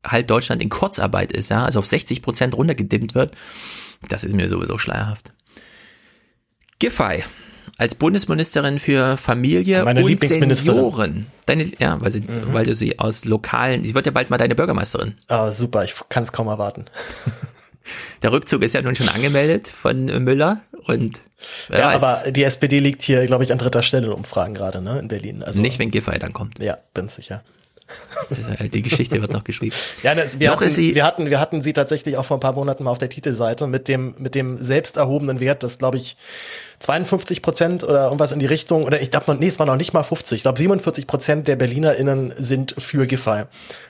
halt 0.04 0.30
Deutschland 0.30 0.62
in 0.62 0.70
Kurzarbeit 0.70 1.32
ist, 1.32 1.50
ja, 1.50 1.66
also 1.66 1.80
auf 1.80 1.86
60 1.86 2.22
Prozent 2.22 2.56
runtergedimmt 2.56 3.16
wird, 3.16 3.36
das 4.08 4.24
ist 4.24 4.34
mir 4.34 4.50
sowieso 4.50 4.78
schleierhaft. 4.78 5.34
Giffey 6.80 7.24
als 7.78 7.96
Bundesministerin 7.96 8.80
für 8.80 9.18
Familie 9.18 9.84
Meine 9.84 10.02
und 10.02 10.08
Lieblingsministerin. 10.08 10.78
Senioren. 10.78 11.28
Deine, 11.46 11.72
ja, 11.80 12.00
weil, 12.02 12.12
sie, 12.12 12.24
weil 12.28 12.66
du 12.66 12.74
sie 12.74 13.00
aus 13.00 13.26
lokalen, 13.26 13.84
sie 13.84 13.96
wird 13.96 14.06
ja 14.06 14.12
bald 14.12 14.30
mal 14.30 14.38
deine 14.38 14.56
Bürgermeisterin. 14.56 15.16
Ah, 15.28 15.52
super, 15.52 15.84
ich 15.84 15.94
kann 16.10 16.24
es 16.24 16.32
kaum 16.32 16.48
erwarten. 16.48 16.86
Der 18.22 18.32
Rückzug 18.32 18.62
ist 18.62 18.74
ja 18.74 18.82
nun 18.82 18.96
schon 18.96 19.10
angemeldet 19.10 19.68
von 19.68 20.06
Müller 20.24 20.62
und 20.86 21.20
Ja, 21.70 21.88
weiß, 21.88 22.04
aber 22.04 22.32
die 22.32 22.44
SPD 22.44 22.80
liegt 22.80 23.02
hier, 23.02 23.26
glaube 23.26 23.44
ich, 23.44 23.52
an 23.52 23.58
dritter 23.58 23.82
Stelle 23.82 24.08
in 24.08 24.14
Umfragen 24.14 24.54
gerade, 24.54 24.82
ne, 24.82 25.00
in 25.00 25.08
Berlin. 25.08 25.42
Also, 25.42 25.62
nicht, 25.62 25.80
wenn 25.80 25.90
Giffey 25.90 26.20
dann 26.20 26.32
kommt. 26.32 26.60
Ja, 26.60 26.78
bin 26.94 27.10
sicher. 27.10 27.44
Die 28.74 28.82
Geschichte 28.82 29.22
wird 29.22 29.32
noch 29.32 29.44
geschrieben. 29.44 29.76
Ja, 30.04 30.16
das, 30.16 30.40
wir, 30.40 30.50
noch 30.50 30.62
hatten, 30.62 30.70
sie, 30.70 30.96
wir 30.96 31.04
hatten, 31.04 31.30
wir 31.30 31.40
hatten 31.40 31.62
sie 31.62 31.74
tatsächlich 31.74 32.18
auch 32.18 32.26
vor 32.26 32.38
ein 32.38 32.40
paar 32.40 32.54
Monaten 32.54 32.84
mal 32.84 32.92
auf 32.92 32.98
der 32.98 33.10
Titelseite 33.10 33.68
mit 33.68 33.88
dem, 33.88 34.16
mit 34.18 34.36
dem 34.36 34.64
selbst 34.64 34.98
erhobenen 34.98 35.40
Wert, 35.40 35.64
das 35.64 35.80
glaube 35.80 35.98
ich 35.98 36.18
52 36.80 37.42
Prozent 37.42 37.84
oder 37.84 38.06
irgendwas 38.06 38.32
in 38.32 38.40
die 38.40 38.46
Richtung, 38.46 38.84
oder 38.84 39.02
ich 39.02 39.12
glaube, 39.12 39.36
nee, 39.36 39.48
es 39.48 39.60
war 39.60 39.66
noch 39.66 39.76
nicht 39.76 39.94
mal 39.94 40.04
50. 40.04 40.38
Ich 40.38 40.42
glaube, 40.44 40.58
47 40.58 41.08
Prozent 41.08 41.48
der 41.48 41.56
BerlinerInnen 41.56 42.34
sind 42.38 42.76
für 42.78 43.06
Giffey. 43.08 43.44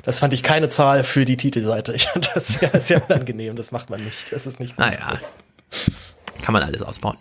Das 0.03 0.19
fand 0.19 0.33
ich 0.33 0.43
keine 0.43 0.69
Zahl 0.69 1.03
für 1.03 1.25
die 1.25 1.37
Titelseite. 1.37 1.93
Ich 1.93 2.07
fand 2.07 2.31
das 2.33 2.47
sehr, 2.47 2.81
sehr 2.81 3.03
unangenehm. 3.09 3.55
Das 3.55 3.71
macht 3.71 3.89
man 3.89 4.03
nicht. 4.03 4.31
Das 4.31 4.45
ist 4.45 4.59
nicht 4.59 4.75
gut. 4.75 4.85
naja, 4.85 5.19
kann 6.41 6.53
man 6.53 6.63
alles 6.63 6.81
ausbauen. 6.81 7.17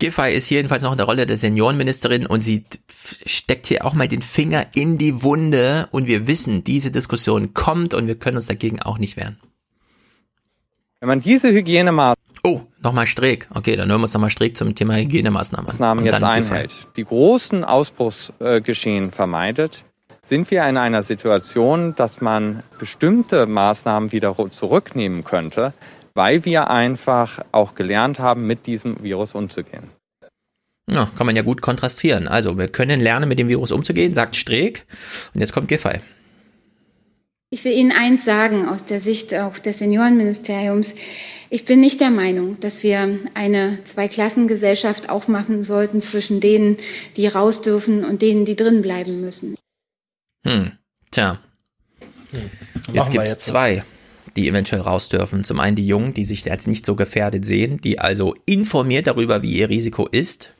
Giffey 0.00 0.34
ist 0.34 0.50
jedenfalls 0.50 0.82
noch 0.82 0.90
in 0.90 0.98
der 0.98 1.06
Rolle 1.06 1.26
der 1.26 1.36
Seniorenministerin 1.36 2.26
und 2.26 2.40
sie 2.40 2.64
steckt 3.24 3.68
hier 3.68 3.84
auch 3.84 3.94
mal 3.94 4.08
den 4.08 4.22
Finger 4.22 4.66
in 4.74 4.98
die 4.98 5.22
Wunde 5.22 5.88
und 5.92 6.08
wir 6.08 6.26
wissen, 6.26 6.64
diese 6.64 6.90
Diskussion 6.90 7.54
kommt 7.54 7.94
und 7.94 8.08
wir 8.08 8.18
können 8.18 8.36
uns 8.36 8.48
dagegen 8.48 8.82
auch 8.82 8.98
nicht 8.98 9.16
wehren. 9.16 9.38
Wenn 10.98 11.08
man 11.08 11.20
diese 11.20 11.52
Hygienemaßnahmen 11.52 12.16
Oh, 12.42 12.62
nochmal 12.82 13.06
Streeck. 13.06 13.48
Okay, 13.54 13.76
dann 13.76 13.90
hören 13.90 14.00
wir 14.00 14.04
uns 14.04 14.14
nochmal 14.14 14.30
Streeck 14.30 14.56
zum 14.56 14.74
Thema 14.74 14.96
Hygienemaßnahmen. 14.96 15.98
Und 15.98 16.04
jetzt 16.06 16.22
einhält, 16.22 16.72
die 16.96 17.04
großen 17.04 17.64
Ausbruchsgeschehen 17.64 19.12
vermeidet, 19.12 19.84
sind 20.22 20.50
wir 20.50 20.66
in 20.66 20.76
einer 20.76 21.02
Situation, 21.02 21.94
dass 21.96 22.20
man 22.20 22.62
bestimmte 22.78 23.46
Maßnahmen 23.46 24.12
wieder 24.12 24.34
zurücknehmen 24.50 25.24
könnte, 25.24 25.74
weil 26.14 26.44
wir 26.44 26.70
einfach 26.70 27.40
auch 27.52 27.74
gelernt 27.74 28.18
haben, 28.18 28.46
mit 28.46 28.66
diesem 28.66 29.02
Virus 29.02 29.34
umzugehen. 29.34 29.84
Ja, 30.88 31.08
kann 31.16 31.26
man 31.26 31.36
ja 31.36 31.42
gut 31.42 31.62
kontrastieren. 31.62 32.26
Also, 32.26 32.58
wir 32.58 32.68
können 32.68 33.00
lernen, 33.00 33.28
mit 33.28 33.38
dem 33.38 33.48
Virus 33.48 33.70
umzugehen, 33.70 34.12
sagt 34.12 34.34
Streeck. 34.34 34.86
Und 35.34 35.40
jetzt 35.40 35.52
kommt 35.52 35.68
Giffey. 35.68 36.00
Ich 37.52 37.64
will 37.64 37.72
Ihnen 37.72 37.90
eins 37.90 38.24
sagen 38.24 38.68
aus 38.68 38.84
der 38.84 39.00
Sicht 39.00 39.34
auch 39.34 39.58
des 39.58 39.80
Seniorenministeriums. 39.80 40.94
Ich 41.48 41.64
bin 41.64 41.80
nicht 41.80 42.00
der 42.00 42.10
Meinung, 42.10 42.60
dass 42.60 42.84
wir 42.84 43.18
eine 43.34 43.82
Zweiklassengesellschaft 43.82 45.10
aufmachen 45.10 45.64
sollten 45.64 46.00
zwischen 46.00 46.40
denen, 46.40 46.76
die 47.16 47.26
raus 47.26 47.60
dürfen 47.60 48.04
und 48.04 48.22
denen, 48.22 48.44
die 48.44 48.54
drin 48.54 48.82
bleiben 48.82 49.20
müssen. 49.20 49.56
Hm, 50.44 50.72
tja. 51.10 51.40
Hm. 52.30 52.50
Jetzt 52.94 53.10
gibt's 53.10 53.30
jetzt. 53.30 53.46
zwei. 53.46 53.82
Die 54.36 54.48
eventuell 54.48 54.82
raus 54.82 55.08
dürfen. 55.08 55.44
Zum 55.44 55.60
einen 55.60 55.76
die 55.76 55.86
Jungen, 55.86 56.14
die 56.14 56.24
sich 56.24 56.44
jetzt 56.44 56.66
nicht 56.66 56.86
so 56.86 56.94
gefährdet 56.96 57.44
sehen, 57.44 57.80
die 57.80 57.98
also 57.98 58.34
informiert 58.46 59.06
darüber, 59.06 59.42
wie 59.42 59.58
ihr 59.58 59.68
Risiko 59.68 60.06
ist, 60.06 60.54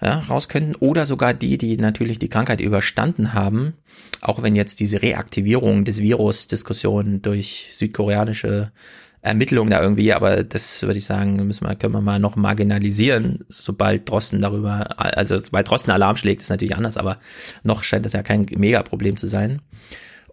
ja, 0.00 0.20
raus 0.20 0.48
könnten. 0.48 0.74
Oder 0.76 1.06
sogar 1.06 1.34
die, 1.34 1.58
die 1.58 1.76
natürlich 1.76 2.18
die 2.18 2.28
Krankheit 2.28 2.60
überstanden 2.60 3.34
haben, 3.34 3.74
auch 4.20 4.42
wenn 4.42 4.54
jetzt 4.54 4.80
diese 4.80 5.02
Reaktivierung 5.02 5.84
des 5.84 6.00
Virus-Diskussionen 6.00 7.22
durch 7.22 7.70
südkoreanische 7.72 8.72
Ermittlungen 9.20 9.70
da 9.70 9.82
irgendwie, 9.82 10.12
aber 10.12 10.44
das 10.44 10.82
würde 10.82 10.98
ich 10.98 11.04
sagen, 11.04 11.36
müssen 11.46 11.66
wir, 11.66 11.74
können 11.74 11.92
wir 11.92 12.00
mal 12.00 12.20
noch 12.20 12.36
marginalisieren, 12.36 13.44
sobald 13.48 14.08
Drosten 14.08 14.40
darüber, 14.40 14.86
also 14.96 15.38
sobald 15.38 15.68
Drosten 15.68 15.90
Alarm 15.90 16.16
schlägt, 16.16 16.42
ist 16.42 16.50
natürlich 16.50 16.76
anders, 16.76 16.96
aber 16.96 17.18
noch 17.64 17.82
scheint 17.82 18.06
das 18.06 18.12
ja 18.12 18.22
kein 18.22 18.46
Megaproblem 18.56 19.16
zu 19.16 19.26
sein. 19.26 19.60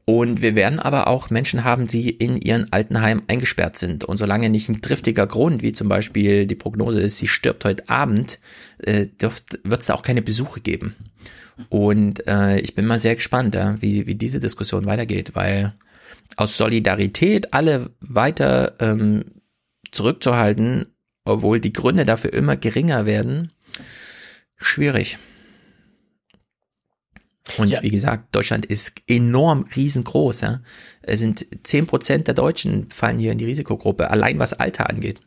Und 0.06 0.44
wir 0.44 0.53
werden 0.53 0.80
aber 0.80 1.07
auch 1.07 1.32
Menschen 1.32 1.64
haben, 1.64 1.88
die 1.88 2.11
in 2.11 2.38
ihren 2.38 2.72
Altenheim 2.72 3.23
eingesperrt 3.27 3.76
sind. 3.76 4.03
Und 4.03 4.18
solange 4.18 4.49
nicht 4.52 4.69
ein 4.69 4.82
triftiger 4.82 5.26
Grund, 5.26 5.64
wie 5.64 5.73
zum 5.73 5.90
Beispiel 5.90 6.45
die 6.45 6.56
Prognose 6.56 7.02
ist, 7.02 7.18
sie 7.18 7.27
stirbt 7.27 7.65
heute 7.65 7.90
Abend, 7.90 8.40
äh, 8.77 9.07
wird 9.19 9.82
es 9.82 9.88
da 9.88 9.95
auch 9.95 10.03
keine 10.03 10.22
Besuche 10.22 10.61
geben. 10.61 10.95
Und 11.69 12.27
äh, 12.27 12.60
ich 12.60 12.76
bin 12.76 12.86
mal 12.86 12.99
sehr 12.99 13.15
gespannt, 13.15 13.56
ja, 13.56 13.82
wie, 13.82 14.06
wie 14.06 14.15
diese 14.15 14.40
Diskussion 14.40 14.86
weitergeht, 14.86 15.32
weil 15.34 15.73
aus 16.38 16.57
Solidarität 16.57 17.53
alle 17.53 17.91
weiter 17.99 18.76
ähm, 18.80 19.26
zurückzuhalten, 19.91 20.86
obwohl 21.23 21.60
die 21.60 21.73
Gründe 21.73 22.06
dafür 22.06 22.34
immer 22.34 22.57
geringer 22.57 23.06
werden, 23.07 23.52
schwierig. 24.57 25.18
Und 27.57 27.69
ja. 27.69 27.81
wie 27.84 27.91
gesagt, 27.91 28.35
Deutschland 28.35 28.65
ist 28.65 28.93
enorm 29.07 29.65
riesengroß. 29.76 30.41
Ja. 30.41 30.61
Es 31.01 31.19
sind 31.19 31.45
zehn 31.63 31.85
Prozent 31.85 32.27
der 32.27 32.34
Deutschen 32.34 32.89
fallen 32.89 33.19
hier 33.19 33.31
in 33.31 33.38
die 33.38 33.45
Risikogruppe, 33.45 34.09
allein 34.09 34.39
was 34.39 34.53
Alter 34.53 34.89
angeht. 34.89 35.22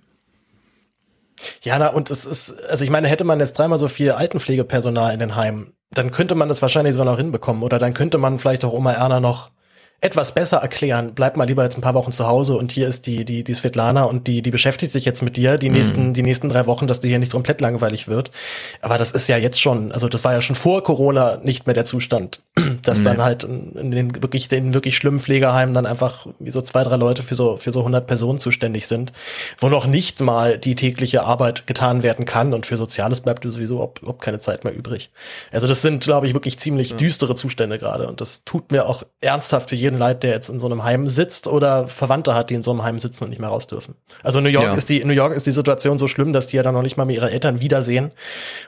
Ja, 1.62 1.78
na, 1.78 1.88
und 1.88 2.10
es 2.10 2.24
ist, 2.24 2.50
also 2.68 2.82
ich 2.84 2.90
meine, 2.90 3.06
hätte 3.06 3.22
man 3.22 3.38
jetzt 3.38 3.56
dreimal 3.56 3.78
so 3.78 3.86
viel 3.86 4.10
Altenpflegepersonal 4.10 5.14
in 5.14 5.20
den 5.20 5.36
Heimen, 5.36 5.72
dann 5.90 6.10
könnte 6.10 6.34
man 6.34 6.48
das 6.48 6.62
wahrscheinlich 6.62 6.94
sogar 6.94 7.06
noch 7.06 7.18
hinbekommen. 7.18 7.62
Oder 7.62 7.78
dann 7.78 7.94
könnte 7.94 8.18
man 8.18 8.38
vielleicht 8.38 8.64
auch 8.64 8.72
Oma 8.72 8.92
Erna 8.92 9.20
noch 9.20 9.52
etwas 10.00 10.32
besser 10.32 10.58
erklären. 10.58 11.12
Bleib 11.14 11.36
mal 11.36 11.44
lieber 11.44 11.64
jetzt 11.64 11.76
ein 11.76 11.80
paar 11.80 11.94
Wochen 11.94 12.12
zu 12.12 12.26
Hause 12.28 12.56
und 12.56 12.70
hier 12.70 12.86
ist 12.86 13.06
die, 13.06 13.24
die, 13.24 13.42
die 13.42 13.54
Svetlana 13.54 14.04
und 14.04 14.28
die, 14.28 14.42
die 14.42 14.52
beschäftigt 14.52 14.92
sich 14.92 15.04
jetzt 15.04 15.22
mit 15.22 15.36
dir 15.36 15.58
die 15.58 15.70
mhm. 15.70 15.76
nächsten, 15.76 16.14
die 16.14 16.22
nächsten 16.22 16.48
drei 16.48 16.66
Wochen, 16.66 16.86
dass 16.86 17.00
dir 17.00 17.08
hier 17.08 17.18
nicht 17.18 17.32
komplett 17.32 17.60
langweilig 17.60 18.06
wird. 18.06 18.30
Aber 18.80 18.96
das 18.96 19.10
ist 19.10 19.26
ja 19.26 19.36
jetzt 19.36 19.60
schon, 19.60 19.90
also 19.90 20.08
das 20.08 20.22
war 20.22 20.32
ja 20.32 20.40
schon 20.40 20.54
vor 20.54 20.84
Corona 20.84 21.38
nicht 21.42 21.66
mehr 21.66 21.74
der 21.74 21.84
Zustand, 21.84 22.42
dass 22.82 23.00
mhm. 23.00 23.04
dann 23.04 23.24
halt 23.24 23.42
in 23.42 23.90
den 23.90 24.22
wirklich, 24.22 24.46
den 24.46 24.72
wirklich 24.72 24.96
schlimmen 24.96 25.18
Pflegeheimen 25.18 25.74
dann 25.74 25.84
einfach 25.84 26.28
wie 26.38 26.52
so 26.52 26.62
zwei, 26.62 26.84
drei 26.84 26.96
Leute 26.96 27.24
für 27.24 27.34
so, 27.34 27.56
für 27.56 27.72
so 27.72 27.80
100 27.80 28.06
Personen 28.06 28.38
zuständig 28.38 28.86
sind, 28.86 29.12
wo 29.58 29.68
noch 29.68 29.86
nicht 29.86 30.20
mal 30.20 30.58
die 30.58 30.76
tägliche 30.76 31.24
Arbeit 31.24 31.66
getan 31.66 32.04
werden 32.04 32.24
kann 32.24 32.54
und 32.54 32.66
für 32.66 32.76
Soziales 32.76 33.20
bleibt 33.20 33.42
sowieso 33.44 33.80
ob 33.80 34.20
keine 34.20 34.38
Zeit 34.38 34.62
mehr 34.62 34.74
übrig. 34.74 35.10
Also 35.50 35.66
das 35.66 35.82
sind, 35.82 36.04
glaube 36.04 36.28
ich, 36.28 36.34
wirklich 36.34 36.58
ziemlich 36.58 36.94
düstere 36.94 37.34
Zustände 37.34 37.78
gerade 37.78 38.06
und 38.06 38.20
das 38.20 38.44
tut 38.44 38.70
mir 38.70 38.86
auch 38.86 39.02
ernsthaft 39.20 39.70
für 39.70 39.76
jeden 39.76 39.87
jeden 39.88 39.98
leid, 39.98 40.22
der 40.22 40.30
jetzt 40.30 40.48
in 40.48 40.60
so 40.60 40.66
einem 40.66 40.84
Heim 40.84 41.08
sitzt 41.08 41.46
oder 41.46 41.86
Verwandte 41.86 42.34
hat, 42.34 42.50
die 42.50 42.54
in 42.54 42.62
so 42.62 42.70
einem 42.70 42.82
Heim 42.82 42.98
sitzen 42.98 43.24
und 43.24 43.30
nicht 43.30 43.40
mehr 43.40 43.48
raus 43.48 43.66
dürfen. 43.66 43.94
Also 44.22 44.40
New 44.40 44.48
York 44.48 44.66
ja. 44.66 44.74
ist 44.74 44.88
die 44.88 45.04
New 45.04 45.12
York 45.12 45.34
ist 45.34 45.46
die 45.46 45.52
Situation 45.52 45.98
so 45.98 46.08
schlimm, 46.08 46.32
dass 46.32 46.46
die 46.46 46.56
ja 46.56 46.62
dann 46.62 46.74
noch 46.74 46.82
nicht 46.82 46.96
mal 46.96 47.04
mit 47.04 47.16
ihren 47.16 47.28
Eltern 47.28 47.60
wiedersehen 47.60 48.12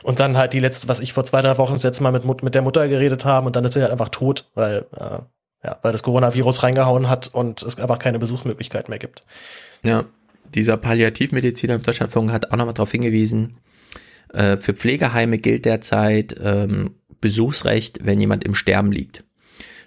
und 0.02 0.20
dann 0.20 0.36
halt 0.36 0.52
die 0.52 0.60
letzte, 0.60 0.88
was 0.88 1.00
ich 1.00 1.12
vor 1.12 1.24
zwei 1.24 1.42
drei 1.42 1.58
Wochen 1.58 1.74
das 1.74 1.82
letzte 1.82 2.02
Mal 2.02 2.12
mit 2.12 2.24
mit 2.42 2.54
der 2.54 2.62
Mutter 2.62 2.88
geredet 2.88 3.24
haben 3.24 3.46
und 3.46 3.56
dann 3.56 3.64
ist 3.64 3.74
sie 3.74 3.82
halt 3.82 3.92
einfach 3.92 4.08
tot, 4.08 4.50
weil 4.54 4.86
äh, 4.96 5.18
ja, 5.62 5.78
weil 5.82 5.92
das 5.92 6.02
Coronavirus 6.02 6.62
reingehauen 6.62 7.10
hat 7.10 7.28
und 7.32 7.62
es 7.62 7.78
einfach 7.78 7.98
keine 7.98 8.18
Besuchsmöglichkeit 8.18 8.88
mehr 8.88 8.98
gibt. 8.98 9.20
Ja, 9.84 10.04
dieser 10.54 10.76
Palliativmediziner 10.76 11.74
im 11.74 11.82
Deutschlandfunk 11.82 12.32
hat 12.32 12.50
auch 12.50 12.56
nochmal 12.56 12.74
darauf 12.74 12.90
hingewiesen, 12.90 13.58
äh, 14.32 14.56
für 14.58 14.74
Pflegeheime 14.74 15.38
gilt 15.38 15.64
derzeit 15.64 16.34
ähm, 16.42 16.94
Besuchsrecht, 17.20 17.98
wenn 18.02 18.20
jemand 18.20 18.44
im 18.44 18.54
Sterben 18.54 18.92
liegt. 18.92 19.24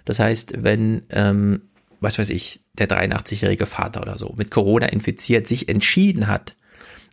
Das 0.04 0.18
heißt, 0.18 0.54
wenn, 0.58 1.02
ähm, 1.10 1.62
was 2.00 2.18
weiß 2.18 2.30
ich, 2.30 2.60
der 2.74 2.88
83-jährige 2.88 3.66
Vater 3.66 4.02
oder 4.02 4.18
so 4.18 4.34
mit 4.36 4.50
Corona 4.50 4.86
infiziert 4.86 5.46
sich 5.46 5.68
entschieden 5.68 6.26
hat, 6.26 6.56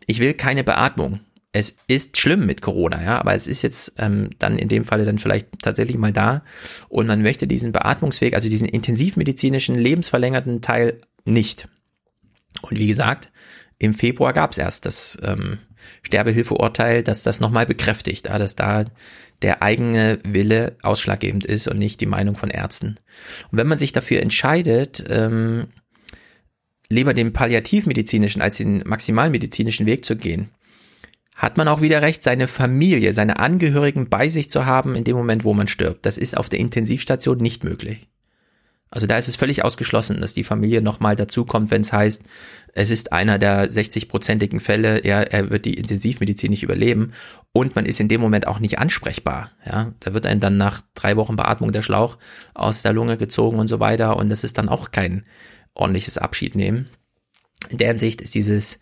ich 0.08 0.20
will 0.20 0.34
keine 0.34 0.64
Beatmung. 0.64 1.22
Es 1.54 1.76
ist 1.88 2.18
schlimm 2.18 2.46
mit 2.46 2.62
Corona, 2.62 3.04
ja, 3.04 3.20
aber 3.20 3.36
es 3.36 3.48
ist 3.48 3.62
jetzt 3.62 3.94
ähm, 3.98 4.30
dann 4.40 4.58
in 4.58 4.70
dem 4.70 4.86
Falle 4.86 5.04
dann 5.04 5.20
vielleicht 5.20 5.62
tatsächlich 5.62 5.98
mal 5.98 6.14
da 6.14 6.44
und 6.88 7.08
man 7.08 7.22
möchte 7.22 7.46
diesen 7.46 7.74
Beatmungsweg, 7.74 8.34
also 8.34 8.48
diesen 8.48 8.70
intensivmedizinischen, 8.70 9.76
lebensverlängerten 9.76 10.62
Teil 10.62 11.02
nicht. 11.26 11.68
Und 12.62 12.80
wie 12.80 12.88
gesagt, 12.88 13.32
im 13.80 13.94
Februar 13.94 14.32
gab 14.32 14.52
es 14.52 14.60
erst 14.60 14.86
das 14.86 15.18
ähm, 15.24 15.58
Sterbehilfeurteil, 16.04 17.04
dass 17.04 17.24
das 17.24 17.40
nochmal 17.40 17.66
bekräftigt, 17.66 18.28
ja, 18.28 18.38
dass 18.38 18.56
da 18.56 18.86
der 19.42 19.64
eigene 19.64 20.20
Wille 20.24 20.78
ausschlaggebend 20.82 21.46
ist 21.46 21.68
und 21.68 21.80
nicht 21.80 22.02
die 22.02 22.06
Meinung 22.06 22.36
von 22.36 22.50
Ärzten. 22.50 22.96
Und 23.52 23.58
wenn 23.58 23.68
man 23.68 23.78
sich 23.78 23.92
dafür 23.92 24.22
entscheidet, 24.22 25.04
ähm, 25.10 25.68
lieber 26.90 27.14
den 27.14 27.34
palliativmedizinischen 27.34 28.42
als 28.42 28.58
den 28.58 28.84
maximalmedizinischen 28.86 29.86
Weg 29.86 30.06
zu 30.06 30.16
gehen, 30.16 30.50
hat 31.36 31.58
man 31.58 31.68
auch 31.68 31.82
wieder 31.82 32.04
recht, 32.04 32.22
seine 32.22 32.48
Familie, 32.48 33.14
seine 33.14 33.40
Angehörigen 33.40 34.10
bei 34.10 34.30
sich 34.30 34.50
zu 34.50 34.68
haben 34.68 34.96
in 34.96 35.04
dem 35.04 35.16
Moment, 35.16 35.44
wo 35.44 35.54
man 35.54 35.68
stirbt. 35.68 36.06
Das 36.06 36.20
ist 36.20 36.38
auf 36.38 36.50
der 36.50 36.60
Intensivstation 36.60 37.38
nicht 37.38 37.64
möglich. 37.64 38.11
Also 38.94 39.08
da 39.08 39.18
ist 39.18 39.30
es 39.30 39.38
völlig 39.38 39.64
ausgeschlossen, 39.64 40.20
dass 40.20 40.34
die 40.34 40.44
Familie 40.44 40.82
nochmal 40.82 41.16
dazukommt, 41.16 41.72
wenn 41.72 41.82
es 41.82 41.94
heißt, 41.94 42.24
es 42.74 42.90
ist 42.90 43.14
einer 43.14 43.40
der 43.40 43.72
60-prozentigen 43.72 44.60
Fälle, 44.60 45.00
er, 45.00 45.32
er 45.32 45.50
wird 45.50 45.64
die 45.64 45.76
Intensivmedizin 45.76 46.52
nicht 46.52 46.64
überleben 46.64 47.14
und 47.54 47.74
man 47.74 47.86
ist 47.86 48.02
in 48.02 48.10
dem 48.10 48.20
Moment 48.20 48.48
auch 48.48 48.60
nicht 48.60 48.80
ansprechbar. 48.80 49.52
Ja, 49.66 49.94
da 50.02 50.14
wird 50.14 50.26
einem 50.26 50.42
dann 50.42 50.58
nach 50.58 50.82
drei 50.94 51.16
Wochen 51.16 51.38
Beatmung 51.38 51.72
der 51.72 51.84
Schlauch 51.84 52.18
aus 52.54 52.82
der 52.82 52.92
Lunge 52.92 53.16
gezogen 53.16 53.60
und 53.60 53.70
so 53.70 53.80
weiter 53.80 54.18
und 54.18 54.30
das 54.30 54.44
ist 54.44 54.58
dann 54.58 54.68
auch 54.68 54.92
kein 54.92 55.24
ordentliches 55.74 56.18
Abschied 56.18 56.56
nehmen. 56.56 56.90
In 57.70 57.78
der 57.78 57.88
Hinsicht 57.88 58.20
ist 58.20 58.36
dieses 58.36 58.80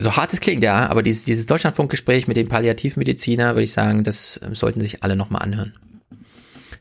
so 0.00 0.14
hart 0.14 0.32
es 0.32 0.38
klingt, 0.38 0.62
ja, 0.62 0.88
aber 0.88 1.02
dieses, 1.02 1.24
dieses 1.24 1.46
Deutschlandfunkgespräch 1.46 2.28
mit 2.28 2.36
dem 2.36 2.46
Palliativmediziner, 2.46 3.56
würde 3.56 3.64
ich 3.64 3.72
sagen, 3.72 4.04
das 4.04 4.38
ähm, 4.44 4.54
sollten 4.54 4.80
sich 4.80 5.02
alle 5.02 5.16
nochmal 5.16 5.42
anhören 5.42 5.74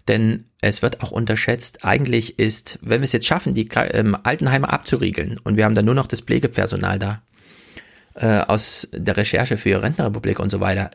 denn 0.07 0.45
es 0.61 0.81
wird 0.81 1.01
auch 1.01 1.11
unterschätzt. 1.11 1.85
Eigentlich 1.85 2.39
ist, 2.39 2.79
wenn 2.81 3.01
wir 3.01 3.05
es 3.05 3.11
jetzt 3.11 3.27
schaffen, 3.27 3.53
die 3.53 3.67
ähm, 3.93 4.17
Altenheime 4.23 4.69
abzuriegeln 4.69 5.39
und 5.43 5.57
wir 5.57 5.65
haben 5.65 5.75
dann 5.75 5.85
nur 5.85 5.95
noch 5.95 6.07
das 6.07 6.21
Pflegepersonal 6.21 6.99
da 6.99 7.21
äh, 8.15 8.39
aus 8.39 8.87
der 8.93 9.17
Recherche 9.17 9.57
für 9.57 9.81
Rentenrepublik 9.81 10.39
und 10.39 10.51
so 10.51 10.59
weiter, 10.59 10.91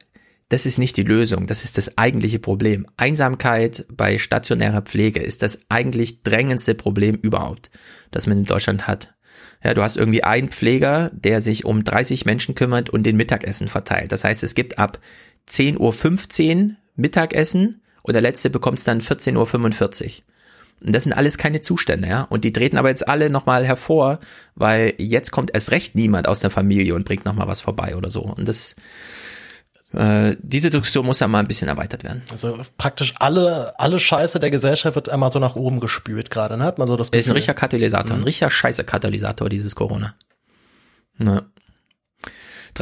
das 0.48 0.66
ist 0.66 0.78
nicht 0.78 0.98
die 0.98 1.02
Lösung, 1.02 1.46
das 1.46 1.64
ist 1.64 1.78
das 1.78 1.96
eigentliche 1.96 2.38
Problem. 2.38 2.86
Einsamkeit 2.98 3.86
bei 3.90 4.18
stationärer 4.18 4.82
Pflege 4.82 5.20
ist 5.20 5.42
das 5.42 5.60
eigentlich 5.70 6.22
drängendste 6.22 6.74
Problem 6.74 7.14
überhaupt, 7.16 7.70
das 8.10 8.26
man 8.26 8.38
in 8.38 8.44
Deutschland 8.44 8.86
hat. 8.86 9.14
Ja, 9.64 9.74
du 9.74 9.82
hast 9.82 9.96
irgendwie 9.96 10.24
einen 10.24 10.50
Pfleger, 10.50 11.10
der 11.14 11.40
sich 11.40 11.64
um 11.64 11.84
30 11.84 12.26
Menschen 12.26 12.54
kümmert 12.54 12.90
und 12.90 13.04
den 13.04 13.16
Mittagessen 13.16 13.68
verteilt. 13.68 14.12
Das 14.12 14.24
heißt, 14.24 14.42
es 14.42 14.54
gibt 14.54 14.78
ab 14.78 14.98
10.15 15.48 16.56
Uhr 16.56 16.76
Mittagessen 16.96 17.80
und 18.02 18.14
der 18.14 18.22
letzte 18.22 18.50
bekommt 18.50 18.78
es 18.78 18.84
dann 18.84 19.00
14.45 19.00 20.04
Uhr. 20.04 20.12
Und 20.84 20.92
das 20.94 21.04
sind 21.04 21.12
alles 21.12 21.38
keine 21.38 21.60
Zustände, 21.60 22.08
ja. 22.08 22.22
Und 22.22 22.44
die 22.44 22.52
treten 22.52 22.76
aber 22.76 22.88
jetzt 22.88 23.06
alle 23.06 23.30
nochmal 23.30 23.64
hervor, 23.64 24.18
weil 24.56 24.94
jetzt 24.98 25.30
kommt 25.30 25.54
erst 25.54 25.70
recht 25.70 25.94
niemand 25.94 26.26
aus 26.26 26.40
der 26.40 26.50
Familie 26.50 26.94
und 26.94 27.04
bringt 27.04 27.24
nochmal 27.24 27.46
was 27.46 27.60
vorbei 27.60 27.94
oder 27.94 28.10
so. 28.10 28.22
Und 28.22 28.48
das, 28.48 28.74
äh, 29.92 30.34
diese 30.40 30.70
Diskussion 30.70 31.06
muss 31.06 31.20
ja 31.20 31.28
mal 31.28 31.38
ein 31.38 31.46
bisschen 31.46 31.68
erweitert 31.68 32.02
werden. 32.02 32.22
Also 32.32 32.58
praktisch 32.78 33.14
alle, 33.20 33.78
alle 33.78 34.00
Scheiße 34.00 34.40
der 34.40 34.50
Gesellschaft 34.50 34.96
wird 34.96 35.08
einmal 35.08 35.30
so 35.30 35.38
nach 35.38 35.54
oben 35.54 35.78
gespült 35.78 36.30
gerade, 36.30 36.56
ne? 36.56 36.64
Hat 36.64 36.78
man 36.78 36.88
so 36.88 36.96
das 36.96 37.12
Gefühl. 37.12 37.20
Ist 37.20 37.28
ein 37.28 37.34
richtiger 37.34 37.54
Katalysator, 37.54 38.16
mhm. 38.16 38.22
ein 38.22 38.24
richtiger 38.24 38.50
scheiße 38.50 38.82
Katalysator, 38.82 39.48
dieses 39.48 39.76
Corona. 39.76 40.16
Ja. 41.18 41.42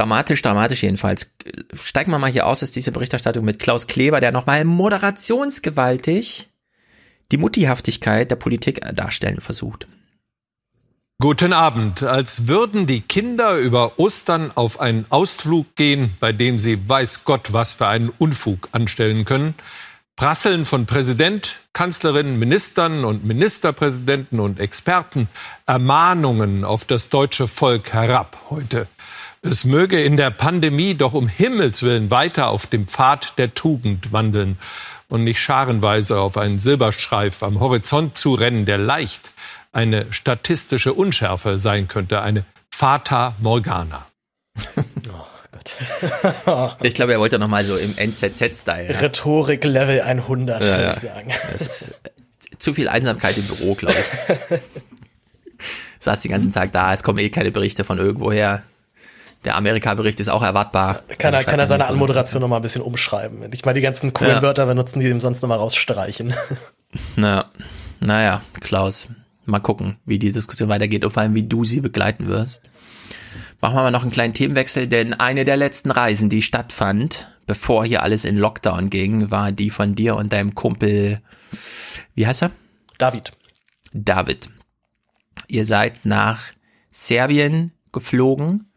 Dramatisch, 0.01 0.40
dramatisch 0.40 0.82
jedenfalls. 0.82 1.31
Steigen 1.74 2.10
wir 2.10 2.18
mal 2.18 2.31
hier 2.31 2.47
aus 2.47 2.62
aus 2.62 2.70
dieser 2.70 2.90
Berichterstattung 2.90 3.44
mit 3.44 3.59
Klaus 3.59 3.86
Kleber, 3.86 4.20
der 4.20 4.32
nochmal 4.32 4.64
moderationsgewaltig 4.64 6.48
die 7.31 7.36
Muttihaftigkeit 7.36 8.31
der 8.31 8.36
Politik 8.36 8.81
darstellen 8.94 9.43
versucht. 9.43 9.86
Guten 11.20 11.52
Abend. 11.52 12.02
Als 12.02 12.48
würden 12.48 12.86
die 12.86 13.02
Kinder 13.02 13.59
über 13.59 13.98
Ostern 13.98 14.51
auf 14.55 14.81
einen 14.81 15.05
Ausflug 15.10 15.77
gehen, 15.77 16.16
bei 16.18 16.32
dem 16.32 16.59
sie 16.59 16.89
weiß 16.89 17.24
Gott 17.24 17.52
was 17.52 17.74
für 17.74 17.86
einen 17.86 18.09
Unfug 18.09 18.70
anstellen 18.72 19.27
können, 19.27 19.55
prasseln 20.16 20.64
von 20.64 20.86
Präsident, 20.86 21.60
Kanzlerin, 21.74 22.39
Ministern 22.39 23.05
und 23.05 23.27
Ministerpräsidenten 23.27 24.40
und 24.40 24.60
Experten 24.60 25.28
Ermahnungen 25.66 26.64
auf 26.64 26.86
das 26.86 27.10
deutsche 27.10 27.48
Volk 27.48 27.93
herab 27.93 28.47
heute. 28.48 28.86
Es 29.42 29.64
möge 29.64 30.02
in 30.02 30.18
der 30.18 30.30
Pandemie 30.30 30.94
doch 30.94 31.14
um 31.14 31.26
Himmels 31.26 31.82
willen 31.82 32.10
weiter 32.10 32.48
auf 32.48 32.66
dem 32.66 32.86
Pfad 32.86 33.38
der 33.38 33.54
Tugend 33.54 34.12
wandeln 34.12 34.58
und 35.08 35.24
nicht 35.24 35.40
scharenweise 35.40 36.20
auf 36.20 36.36
einen 36.36 36.58
Silberstreif 36.58 37.42
am 37.42 37.58
Horizont 37.58 38.18
zu 38.18 38.34
rennen, 38.34 38.66
der 38.66 38.76
leicht 38.76 39.32
eine 39.72 40.12
statistische 40.12 40.92
Unschärfe 40.92 41.58
sein 41.58 41.88
könnte, 41.88 42.20
eine 42.20 42.44
Fata 42.70 43.34
Morgana. 43.40 44.06
ich 46.82 46.94
glaube, 46.94 47.12
er 47.12 47.18
wollte 47.18 47.38
noch 47.38 47.48
mal 47.48 47.64
so 47.64 47.76
im 47.76 47.96
NZZ-Style. 47.96 48.92
Ja. 48.92 48.98
Rhetorik 48.98 49.64
Level 49.64 50.02
100, 50.02 50.62
Ja, 50.62 50.68
würde 50.68 50.82
ja. 50.82 50.90
ich 50.92 50.98
sagen. 50.98 51.32
Das 51.52 51.62
ist 51.62 51.88
äh, 51.88 52.10
zu 52.58 52.74
viel 52.74 52.88
Einsamkeit 52.88 53.38
im 53.38 53.46
Büro, 53.46 53.74
glaube 53.74 53.96
ich. 53.98 54.58
Saß 55.98 56.22
den 56.22 56.30
ganzen 56.30 56.52
Tag 56.52 56.72
da, 56.72 56.92
es 56.92 57.02
kommen 57.02 57.18
eh 57.18 57.30
keine 57.30 57.50
Berichte 57.50 57.84
von 57.84 57.98
irgendwoher. 57.98 58.62
Der 59.44 59.56
Amerika-Bericht 59.56 60.20
ist 60.20 60.28
auch 60.28 60.42
erwartbar. 60.42 61.02
Kann 61.18 61.32
er, 61.32 61.38
Also 61.38 61.50
kann 61.50 61.58
er 61.60 61.66
seine 61.66 61.78
man 61.78 61.86
so- 61.86 61.92
Anmoderation 61.94 62.42
noch 62.42 62.48
mal 62.48 62.56
ein 62.56 62.62
bisschen 62.62 62.82
umschreiben. 62.82 63.50
Ich 63.52 63.64
mal 63.64 63.72
die 63.72 63.80
ganzen 63.80 64.12
coolen 64.12 64.32
Ja. 64.36 64.42
Wörter 64.42 64.66
benutzen, 64.66 65.00
die 65.00 65.08
ihm 65.08 65.20
sonst 65.20 65.40
noch 65.42 65.48
mal 65.48 65.56
rausstreichen. 65.56 66.34
Na, 67.16 67.46
naja, 68.00 68.42
Klaus, 68.60 69.08
mal 69.46 69.60
gucken, 69.60 69.96
wie 70.04 70.18
die 70.18 70.32
Diskussion 70.32 70.68
weitergeht 70.68 71.04
und 71.04 71.10
vor 71.12 71.22
allem, 71.22 71.34
wie 71.34 71.44
du 71.48 71.64
sie 71.64 71.80
begleiten 71.80 72.26
wirst. 72.28 72.60
Machen 73.62 73.76
wir 73.76 73.82
mal 73.82 73.90
noch 73.90 74.02
einen 74.02 74.10
kleinen 74.12 74.34
Themenwechsel, 74.34 74.86
denn 74.86 75.14
eine 75.14 75.44
der 75.44 75.56
letzten 75.56 75.90
Reisen, 75.90 76.28
die 76.30 76.42
stattfand, 76.42 77.26
bevor 77.46 77.84
hier 77.84 78.02
alles 78.02 78.24
in 78.24 78.36
Lockdown 78.38 78.88
ging, 78.90 79.30
war 79.30 79.52
die 79.52 79.70
von 79.70 79.94
dir 79.94 80.16
und 80.16 80.32
deinem 80.32 80.54
Kumpel, 80.54 81.20
wie 82.14 82.26
heißt 82.26 82.42
er? 82.42 82.50
David. 82.98 83.32
David. 83.92 84.48
Ihr 85.48 85.64
seid 85.64 86.04
nach 86.06 86.40
Serbien 86.90 87.72
geflogen 87.92 88.69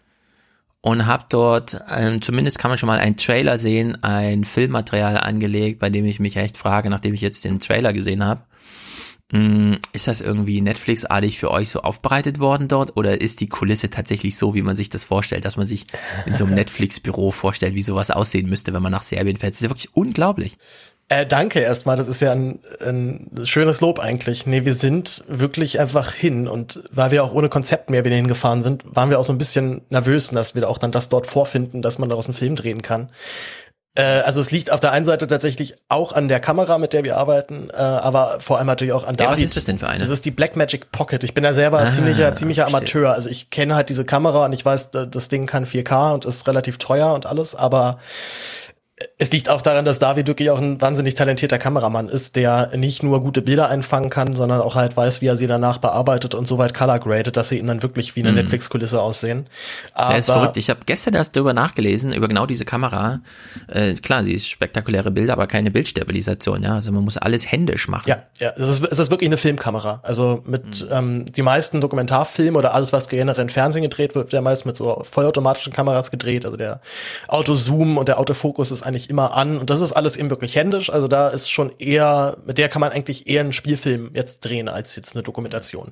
und 0.85 1.07
habt 1.07 1.33
dort, 1.33 1.79
ähm, 1.89 2.21
zumindest 2.21 2.59
kann 2.59 2.69
man 2.69 2.77
schon 2.77 2.87
mal 2.87 2.99
einen 2.99 3.15
Trailer 3.15 3.57
sehen, 3.57 4.03
ein 4.03 4.43
Filmmaterial 4.43 5.17
angelegt, 5.17 5.79
bei 5.79 5.89
dem 5.89 6.03
ich 6.03 6.19
mich 6.19 6.35
echt 6.35 6.57
frage, 6.57 6.89
nachdem 6.89 7.13
ich 7.13 7.21
jetzt 7.21 7.45
den 7.45 7.61
Trailer 7.61 7.93
gesehen 7.93 8.25
habe, 8.25 8.41
mh, 9.31 9.77
ist 9.93 10.07
das 10.07 10.19
irgendwie 10.19 10.59
Netflix-artig 10.59 11.39
für 11.39 11.51
euch 11.51 11.69
so 11.69 11.79
aufbereitet 11.83 12.39
worden 12.39 12.67
dort 12.67 12.97
oder 12.97 13.21
ist 13.21 13.39
die 13.39 13.47
Kulisse 13.47 13.89
tatsächlich 13.91 14.37
so, 14.37 14.55
wie 14.55 14.61
man 14.61 14.75
sich 14.75 14.89
das 14.89 15.05
vorstellt, 15.05 15.45
dass 15.45 15.55
man 15.55 15.65
sich 15.65 15.85
in 16.25 16.35
so 16.35 16.43
einem 16.43 16.55
Netflix-Büro 16.55 17.31
vorstellt, 17.31 17.75
wie 17.75 17.83
sowas 17.83 18.11
aussehen 18.11 18.49
müsste, 18.49 18.73
wenn 18.73 18.83
man 18.83 18.91
nach 18.91 19.03
Serbien 19.03 19.37
fährt? 19.37 19.53
Das 19.53 19.61
ist 19.61 19.63
ja 19.63 19.69
wirklich 19.69 19.95
unglaublich. 19.95 20.57
Äh, 21.09 21.25
danke 21.25 21.59
erstmal, 21.59 21.97
das 21.97 22.07
ist 22.07 22.21
ja 22.21 22.31
ein, 22.31 22.59
ein 22.81 23.29
schönes 23.43 23.81
Lob 23.81 23.99
eigentlich. 23.99 24.45
Nee, 24.45 24.65
wir 24.65 24.73
sind 24.73 25.23
wirklich 25.27 25.79
einfach 25.79 26.11
hin 26.13 26.47
und 26.47 26.79
weil 26.91 27.11
wir 27.11 27.23
auch 27.23 27.33
ohne 27.33 27.49
Konzept 27.49 27.89
mehr 27.89 28.05
wieder 28.05 28.15
hingefahren 28.15 28.63
sind, 28.63 28.83
waren 28.85 29.09
wir 29.09 29.19
auch 29.19 29.25
so 29.25 29.33
ein 29.33 29.37
bisschen 29.37 29.81
nervös, 29.89 30.29
dass 30.29 30.55
wir 30.55 30.67
auch 30.69 30.77
dann 30.77 30.91
das 30.91 31.09
dort 31.09 31.27
vorfinden, 31.27 31.81
dass 31.81 31.99
man 31.99 32.09
daraus 32.09 32.25
einen 32.25 32.33
Film 32.33 32.55
drehen 32.55 32.81
kann. 32.81 33.09
Äh, 33.95 34.01
also 34.21 34.39
es 34.41 34.49
liegt 34.49 34.71
auf 34.71 34.79
der 34.79 34.91
einen 34.91 35.05
Seite 35.05 35.27
tatsächlich 35.27 35.75
auch 35.87 36.13
an 36.13 36.29
der 36.29 36.39
Kamera, 36.39 36.79
mit 36.79 36.93
der 36.93 37.03
wir 37.03 37.17
arbeiten, 37.17 37.69
äh, 37.71 37.75
aber 37.75 38.37
vor 38.39 38.57
allem 38.57 38.65
natürlich 38.67 38.93
auch 38.93 39.03
an 39.03 39.11
Ja, 39.19 39.25
David. 39.25 39.33
was 39.37 39.43
ist 39.43 39.57
das 39.57 39.65
denn 39.65 39.77
für 39.77 39.87
eine? 39.89 39.99
Das 39.99 40.09
ist 40.09 40.25
die 40.25 40.31
Blackmagic 40.31 40.91
Pocket. 40.91 41.23
Ich 41.23 41.35
bin 41.35 41.43
ja 41.43 41.53
selber 41.53 41.79
Ah, 41.79 41.89
ziemlicher, 41.89 42.33
ziemlicher. 42.33 42.65
Amateur. 42.65 43.11
Also 43.13 43.29
ich 43.29 43.51
kenne 43.51 43.75
halt 43.75 43.89
diese 43.89 44.03
Kamera 44.05 44.45
und 44.45 44.53
ich 44.53 44.65
weiß, 44.65 44.89
da- 44.91 45.05
das 45.05 45.27
Ding 45.27 45.45
kann 45.45 45.65
4K 45.67 46.11
und 46.13 46.25
ist 46.25 46.47
relativ 46.47 46.79
teuer 46.79 47.13
und 47.13 47.27
alles, 47.27 47.53
aber 47.55 47.99
es 49.17 49.31
liegt 49.31 49.49
auch 49.49 49.61
daran, 49.61 49.85
dass 49.85 49.99
David 49.99 50.27
wirklich 50.27 50.49
auch 50.49 50.57
ein 50.59 50.81
wahnsinnig 50.81 51.15
talentierter 51.15 51.57
Kameramann 51.57 52.09
ist, 52.09 52.35
der 52.35 52.75
nicht 52.75 53.03
nur 53.03 53.21
gute 53.21 53.41
Bilder 53.41 53.69
einfangen 53.69 54.09
kann, 54.09 54.35
sondern 54.35 54.61
auch 54.61 54.75
halt 54.75 54.95
weiß, 54.97 55.21
wie 55.21 55.27
er 55.27 55.37
sie 55.37 55.47
danach 55.47 55.77
bearbeitet 55.77 56.35
und 56.35 56.47
so 56.47 56.57
weit 56.57 56.73
color 56.73 56.99
graded, 56.99 57.37
dass 57.37 57.49
sie 57.49 57.57
ihnen 57.57 57.67
dann 57.67 57.83
wirklich 57.83 58.15
wie 58.15 58.21
eine 58.21 58.31
Mhm. 58.31 58.37
Netflix-Kulisse 58.37 59.01
aussehen. 59.01 59.47
Ja, 59.97 60.11
ist 60.13 60.25
verrückt. 60.27 60.57
Ich 60.57 60.69
habe 60.69 60.81
gestern 60.85 61.13
erst 61.13 61.35
darüber 61.35 61.53
nachgelesen, 61.53 62.13
über 62.13 62.27
genau 62.27 62.45
diese 62.45 62.65
Kamera. 62.65 63.21
Äh, 63.67 63.93
klar, 63.95 64.23
sie 64.23 64.33
ist 64.33 64.47
spektakuläre 64.49 65.11
Bilder, 65.11 65.33
aber 65.33 65.47
keine 65.47 65.71
Bildstabilisation. 65.71 66.63
Ja, 66.63 66.75
also 66.75 66.91
man 66.91 67.03
muss 67.03 67.17
alles 67.17 67.51
händisch 67.51 67.87
machen. 67.87 68.07
Ja, 68.09 68.23
ja, 68.39 68.51
es 68.57 68.69
ist, 68.69 68.83
es 68.91 68.99
ist 68.99 69.09
wirklich 69.11 69.29
eine 69.29 69.37
Filmkamera. 69.37 69.99
Also 70.03 70.41
mit 70.45 70.85
ähm, 70.91 71.25
die 71.25 71.41
meisten 71.41 71.81
Dokumentarfilme 71.81 72.57
oder 72.57 72.73
alles, 72.73 72.93
was 72.93 73.07
generell 73.07 73.41
im 73.43 73.49
Fernsehen 73.49 73.83
gedreht 73.83 74.15
wird, 74.15 74.25
wird 74.25 74.33
ja 74.33 74.41
meist 74.41 74.65
mit 74.65 74.77
so 74.77 75.03
vollautomatischen 75.09 75.73
Kameras 75.73 76.11
gedreht. 76.11 76.45
Also 76.45 76.57
der 76.57 76.79
Autozoom 77.27 77.97
und 77.97 78.07
der 78.07 78.19
Autofokus 78.19 78.71
ist 78.71 78.83
eigentlich 78.93 79.09
immer 79.09 79.35
an 79.35 79.57
und 79.57 79.69
das 79.69 79.81
ist 79.81 79.91
alles 79.91 80.15
eben 80.15 80.29
wirklich 80.29 80.55
händisch. 80.55 80.89
Also 80.91 81.07
da 81.07 81.29
ist 81.29 81.49
schon 81.49 81.71
eher, 81.79 82.37
mit 82.45 82.57
der 82.57 82.69
kann 82.69 82.79
man 82.79 82.91
eigentlich 82.91 83.27
eher 83.27 83.41
einen 83.41 83.53
Spielfilm 83.53 84.11
jetzt 84.13 84.41
drehen 84.41 84.69
als 84.69 84.95
jetzt 84.95 85.15
eine 85.15 85.23
Dokumentation. 85.23 85.91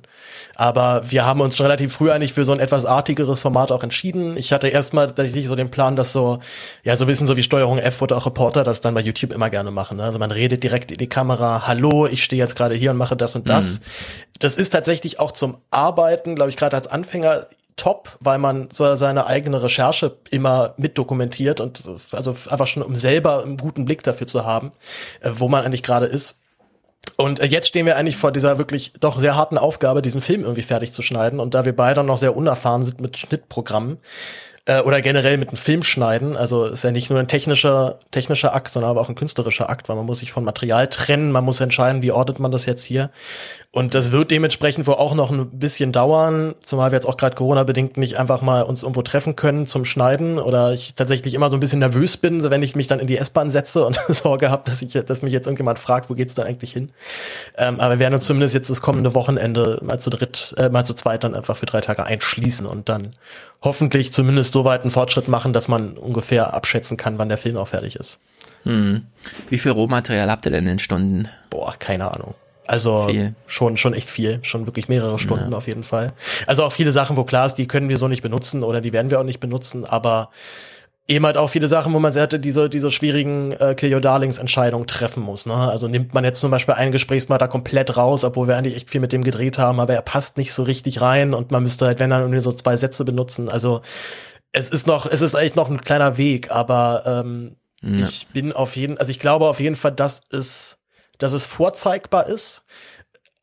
Aber 0.54 1.10
wir 1.10 1.26
haben 1.26 1.40
uns 1.40 1.56
schon 1.56 1.66
relativ 1.66 1.92
früh 1.92 2.10
eigentlich 2.10 2.32
für 2.32 2.44
so 2.44 2.52
ein 2.52 2.60
etwas 2.60 2.84
artigeres 2.84 3.42
Format 3.42 3.72
auch 3.72 3.82
entschieden. 3.82 4.36
Ich 4.36 4.52
hatte 4.52 4.68
erstmal 4.68 5.08
tatsächlich 5.08 5.48
so 5.48 5.56
den 5.56 5.70
Plan, 5.70 5.96
dass 5.96 6.12
so, 6.12 6.38
ja, 6.84 6.96
so 6.96 7.04
ein 7.04 7.08
bisschen 7.08 7.26
so 7.26 7.36
wie 7.36 7.42
Steuerung 7.42 7.78
F 7.78 8.00
oder 8.00 8.16
auch 8.16 8.26
Reporter 8.26 8.62
das 8.62 8.80
dann 8.80 8.94
bei 8.94 9.00
YouTube 9.00 9.32
immer 9.32 9.50
gerne 9.50 9.70
machen. 9.70 9.96
Ne? 9.96 10.04
Also 10.04 10.18
man 10.18 10.30
redet 10.30 10.62
direkt 10.62 10.92
in 10.92 10.98
die 10.98 11.08
Kamera, 11.08 11.66
hallo, 11.66 12.06
ich 12.06 12.22
stehe 12.22 12.40
jetzt 12.40 12.56
gerade 12.56 12.74
hier 12.74 12.92
und 12.92 12.96
mache 12.96 13.16
das 13.16 13.34
und 13.34 13.48
das. 13.48 13.80
Mhm. 13.80 13.84
Das 14.38 14.56
ist 14.56 14.70
tatsächlich 14.70 15.20
auch 15.20 15.32
zum 15.32 15.58
Arbeiten, 15.70 16.34
glaube 16.34 16.50
ich, 16.50 16.56
gerade 16.56 16.76
als 16.76 16.88
Anfänger 16.88 17.46
top, 17.76 18.16
weil 18.20 18.38
man 18.38 18.68
so 18.72 18.94
seine 18.96 19.26
eigene 19.26 19.62
Recherche 19.62 20.16
immer 20.30 20.74
mitdokumentiert 20.76 21.60
und 21.60 21.82
also 22.12 22.36
einfach 22.48 22.66
schon 22.66 22.82
um 22.82 22.96
selber 22.96 23.42
einen 23.42 23.56
guten 23.56 23.84
Blick 23.84 24.02
dafür 24.02 24.26
zu 24.26 24.44
haben, 24.44 24.72
äh, 25.20 25.30
wo 25.34 25.48
man 25.48 25.64
eigentlich 25.64 25.82
gerade 25.82 26.06
ist. 26.06 26.38
Und 27.16 27.40
äh, 27.40 27.46
jetzt 27.46 27.68
stehen 27.68 27.86
wir 27.86 27.96
eigentlich 27.96 28.16
vor 28.16 28.32
dieser 28.32 28.58
wirklich 28.58 28.92
doch 29.00 29.20
sehr 29.20 29.34
harten 29.34 29.58
Aufgabe, 29.58 30.02
diesen 30.02 30.20
Film 30.20 30.42
irgendwie 30.42 30.62
fertig 30.62 30.92
zu 30.92 31.02
schneiden. 31.02 31.40
Und 31.40 31.54
da 31.54 31.64
wir 31.64 31.74
beide 31.74 32.02
noch 32.04 32.16
sehr 32.16 32.36
unerfahren 32.36 32.84
sind 32.84 33.00
mit 33.00 33.18
Schnittprogrammen 33.18 33.98
äh, 34.66 34.80
oder 34.80 35.00
generell 35.02 35.38
mit 35.38 35.50
dem 35.50 35.56
Film 35.56 35.82
schneiden, 35.82 36.36
also 36.36 36.66
ist 36.66 36.84
ja 36.84 36.90
nicht 36.90 37.10
nur 37.10 37.18
ein 37.18 37.28
technischer 37.28 37.98
technischer 38.10 38.54
Akt, 38.54 38.72
sondern 38.72 38.90
aber 38.90 39.00
auch 39.00 39.08
ein 39.08 39.14
künstlerischer 39.14 39.68
Akt, 39.68 39.88
weil 39.88 39.96
man 39.96 40.06
muss 40.06 40.20
sich 40.20 40.32
von 40.32 40.44
Material 40.44 40.88
trennen, 40.88 41.32
man 41.32 41.44
muss 41.44 41.60
entscheiden, 41.60 42.02
wie 42.02 42.12
ordnet 42.12 42.38
man 42.38 42.52
das 42.52 42.66
jetzt 42.66 42.84
hier. 42.84 43.10
Und 43.74 43.94
das 43.94 44.12
wird 44.12 44.30
dementsprechend 44.30 44.86
wohl 44.86 44.96
auch 44.96 45.14
noch 45.14 45.30
ein 45.30 45.58
bisschen 45.58 45.92
dauern, 45.92 46.54
zumal 46.60 46.90
wir 46.90 46.96
jetzt 46.96 47.06
auch 47.06 47.16
gerade 47.16 47.34
Corona-bedingt 47.34 47.96
nicht 47.96 48.18
einfach 48.18 48.42
mal 48.42 48.60
uns 48.60 48.82
irgendwo 48.82 49.00
treffen 49.00 49.34
können 49.34 49.66
zum 49.66 49.86
Schneiden 49.86 50.38
oder 50.38 50.74
ich 50.74 50.94
tatsächlich 50.94 51.32
immer 51.32 51.48
so 51.48 51.56
ein 51.56 51.60
bisschen 51.60 51.78
nervös 51.78 52.18
bin, 52.18 52.42
so 52.42 52.50
wenn 52.50 52.62
ich 52.62 52.76
mich 52.76 52.86
dann 52.86 53.00
in 53.00 53.06
die 53.06 53.16
S-Bahn 53.16 53.50
setze 53.50 53.86
und 53.86 53.98
Sorge 54.08 54.50
habe, 54.50 54.64
dass 54.66 54.82
ich, 54.82 54.92
dass 54.92 55.22
mich 55.22 55.32
jetzt 55.32 55.46
irgendjemand 55.46 55.78
fragt, 55.78 56.10
wo 56.10 56.14
geht's 56.14 56.34
dann 56.34 56.46
eigentlich 56.46 56.74
hin. 56.74 56.90
Ähm, 57.56 57.80
aber 57.80 57.94
wir 57.94 58.00
werden 58.00 58.14
uns 58.16 58.26
zumindest 58.26 58.52
jetzt 58.52 58.68
das 58.68 58.82
kommende 58.82 59.14
Wochenende 59.14 59.78
mal 59.82 59.98
zu 59.98 60.10
dritt, 60.10 60.54
äh, 60.58 60.68
mal 60.68 60.84
zu 60.84 60.92
zweit 60.92 61.24
dann 61.24 61.34
einfach 61.34 61.56
für 61.56 61.64
drei 61.64 61.80
Tage 61.80 62.04
einschließen 62.04 62.66
und 62.66 62.90
dann 62.90 63.16
hoffentlich 63.62 64.12
zumindest 64.12 64.52
so 64.52 64.66
weit 64.66 64.82
einen 64.82 64.90
Fortschritt 64.90 65.28
machen, 65.28 65.54
dass 65.54 65.68
man 65.68 65.96
ungefähr 65.96 66.52
abschätzen 66.52 66.98
kann, 66.98 67.16
wann 67.16 67.30
der 67.30 67.38
Film 67.38 67.56
auch 67.56 67.68
fertig 67.68 67.96
ist. 67.96 68.18
Hm. 68.64 69.06
Wie 69.48 69.56
viel 69.56 69.72
Rohmaterial 69.72 70.30
habt 70.30 70.44
ihr 70.44 70.52
denn 70.52 70.66
in 70.66 70.78
Stunden? 70.78 71.28
Boah, 71.48 71.74
keine 71.78 72.12
Ahnung. 72.12 72.34
Also 72.66 73.08
Viel. 73.08 73.34
schon 73.46 73.76
schon 73.76 73.92
echt 73.94 74.08
viel, 74.08 74.38
schon 74.42 74.66
wirklich 74.66 74.88
mehrere 74.88 75.18
Stunden 75.18 75.52
auf 75.54 75.66
jeden 75.66 75.84
Fall. 75.84 76.12
Also 76.46 76.62
auch 76.64 76.72
viele 76.72 76.92
Sachen, 76.92 77.16
wo 77.16 77.24
klar 77.24 77.46
ist, 77.46 77.54
die 77.56 77.66
können 77.66 77.88
wir 77.88 77.98
so 77.98 78.08
nicht 78.08 78.22
benutzen 78.22 78.62
oder 78.62 78.80
die 78.80 78.92
werden 78.92 79.10
wir 79.10 79.18
auch 79.20 79.24
nicht 79.24 79.40
benutzen, 79.40 79.84
aber 79.84 80.30
eben 81.08 81.26
halt 81.26 81.36
auch 81.36 81.48
viele 81.50 81.66
Sachen, 81.66 81.92
wo 81.92 81.98
man 81.98 82.12
sehr 82.12 82.28
diese 82.28 82.70
diese 82.70 82.92
schwierigen 82.92 83.52
äh, 83.52 83.74
Kill 83.74 83.92
Your 83.92 84.00
Darlings 84.00 84.38
Entscheidungen 84.38 84.86
treffen 84.86 85.22
muss. 85.22 85.44
Ne? 85.46 85.54
Also 85.54 85.88
nimmt 85.88 86.14
man 86.14 86.22
jetzt 86.24 86.40
zum 86.40 86.52
Beispiel 86.52 86.74
einen 86.74 86.92
Gesprächspartner 86.92 87.48
komplett 87.48 87.96
raus, 87.96 88.22
obwohl 88.22 88.46
wir 88.46 88.56
eigentlich 88.56 88.76
echt 88.76 88.90
viel 88.90 89.00
mit 89.00 89.12
dem 89.12 89.24
gedreht 89.24 89.58
haben, 89.58 89.80
aber 89.80 89.94
er 89.94 90.02
passt 90.02 90.36
nicht 90.38 90.54
so 90.54 90.62
richtig 90.62 91.00
rein 91.00 91.34
und 91.34 91.50
man 91.50 91.62
müsste 91.64 91.86
halt 91.86 91.98
wenn 91.98 92.10
dann 92.10 92.20
irgendwie 92.22 92.40
so 92.40 92.52
zwei 92.52 92.76
Sätze 92.76 93.04
benutzen. 93.04 93.48
Also 93.48 93.82
es 94.52 94.70
ist 94.70 94.86
noch 94.86 95.06
es 95.06 95.20
ist 95.20 95.34
echt 95.34 95.56
noch 95.56 95.68
ein 95.68 95.80
kleiner 95.80 96.16
Weg, 96.16 96.52
aber 96.52 97.02
ähm, 97.24 97.56
Ja. 97.82 98.06
ich 98.06 98.28
bin 98.28 98.52
auf 98.52 98.76
jeden, 98.76 98.96
also 98.98 99.10
ich 99.10 99.18
glaube 99.18 99.48
auf 99.48 99.58
jeden 99.58 99.74
Fall, 99.76 99.92
dass 99.92 100.22
es 100.30 100.78
dass 101.22 101.32
es 101.32 101.46
vorzeigbar 101.46 102.26
ist, 102.26 102.62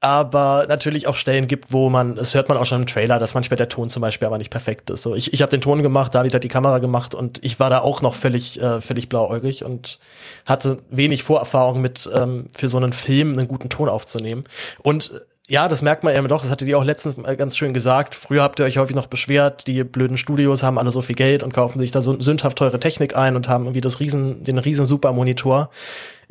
aber 0.02 0.66
natürlich 0.70 1.08
auch 1.08 1.16
Stellen 1.16 1.48
gibt, 1.48 1.74
wo 1.74 1.90
man, 1.90 2.16
das 2.16 2.34
hört 2.34 2.48
man 2.48 2.58
auch 2.58 2.66
schon 2.66 2.82
im 2.82 2.88
Trailer, 2.88 3.20
dass 3.20 3.34
manchmal 3.34 3.58
der 3.58 3.68
Ton 3.68 3.90
zum 3.90 4.02
Beispiel 4.02 4.28
aber 4.28 4.38
nicht 4.38 4.50
perfekt 4.50 4.90
ist. 4.90 5.04
So, 5.04 5.14
ich, 5.14 5.34
ich 5.34 5.42
habe 5.42 5.50
den 5.50 5.60
Ton 5.60 5.84
gemacht, 5.84 6.16
David 6.16 6.34
hat 6.34 6.44
die 6.44 6.50
Kamera 6.50 6.80
gemacht 6.80 7.14
und 7.14 7.44
ich 7.44 7.60
war 7.60 7.70
da 7.70 7.80
auch 7.80 8.02
noch 8.02 8.16
völlig, 8.16 8.62
äh, 8.62 8.80
völlig 8.80 9.10
blauäugig 9.10 9.66
und 9.66 10.00
hatte 10.46 10.80
wenig 10.90 11.24
Vorerfahrung 11.24 11.82
mit 11.82 12.10
ähm, 12.14 12.50
für 12.54 12.70
so 12.70 12.78
einen 12.78 12.94
Film 12.94 13.34
einen 13.34 13.50
guten 13.50 13.70
Ton 13.70 13.90
aufzunehmen. 13.90 14.46
Und 14.82 15.12
äh, 15.12 15.20
ja, 15.50 15.68
das 15.68 15.82
merkt 15.82 16.04
man 16.04 16.16
eben 16.16 16.28
doch, 16.28 16.44
das 16.44 16.52
hatte 16.52 16.64
die 16.64 16.76
auch 16.76 16.84
letztens 16.84 17.18
mal 17.18 17.36
ganz 17.36 17.58
schön 17.58 17.74
gesagt. 17.74 18.14
Früher 18.14 18.44
habt 18.44 18.60
ihr 18.60 18.66
euch 18.66 18.78
häufig 18.78 18.96
noch 18.96 19.08
beschwert, 19.08 19.68
die 19.68 19.84
blöden 19.84 20.16
Studios 20.16 20.64
haben 20.64 20.78
alle 20.78 20.92
so 20.92 21.02
viel 21.02 21.16
Geld 21.16 21.44
und 21.44 21.54
kaufen 21.54 21.80
sich 21.80 21.92
da 21.92 22.02
so 22.02 22.22
sündhaft 22.22 22.58
teure 22.58 22.80
Technik 22.80 23.18
ein 23.18 23.36
und 23.36 23.50
haben 23.50 23.66
irgendwie 23.66 23.82
das 23.82 24.00
riesen, 24.00 24.44
den 24.44 24.60
riesen 24.60 24.86
Supermonitor. 24.86 25.72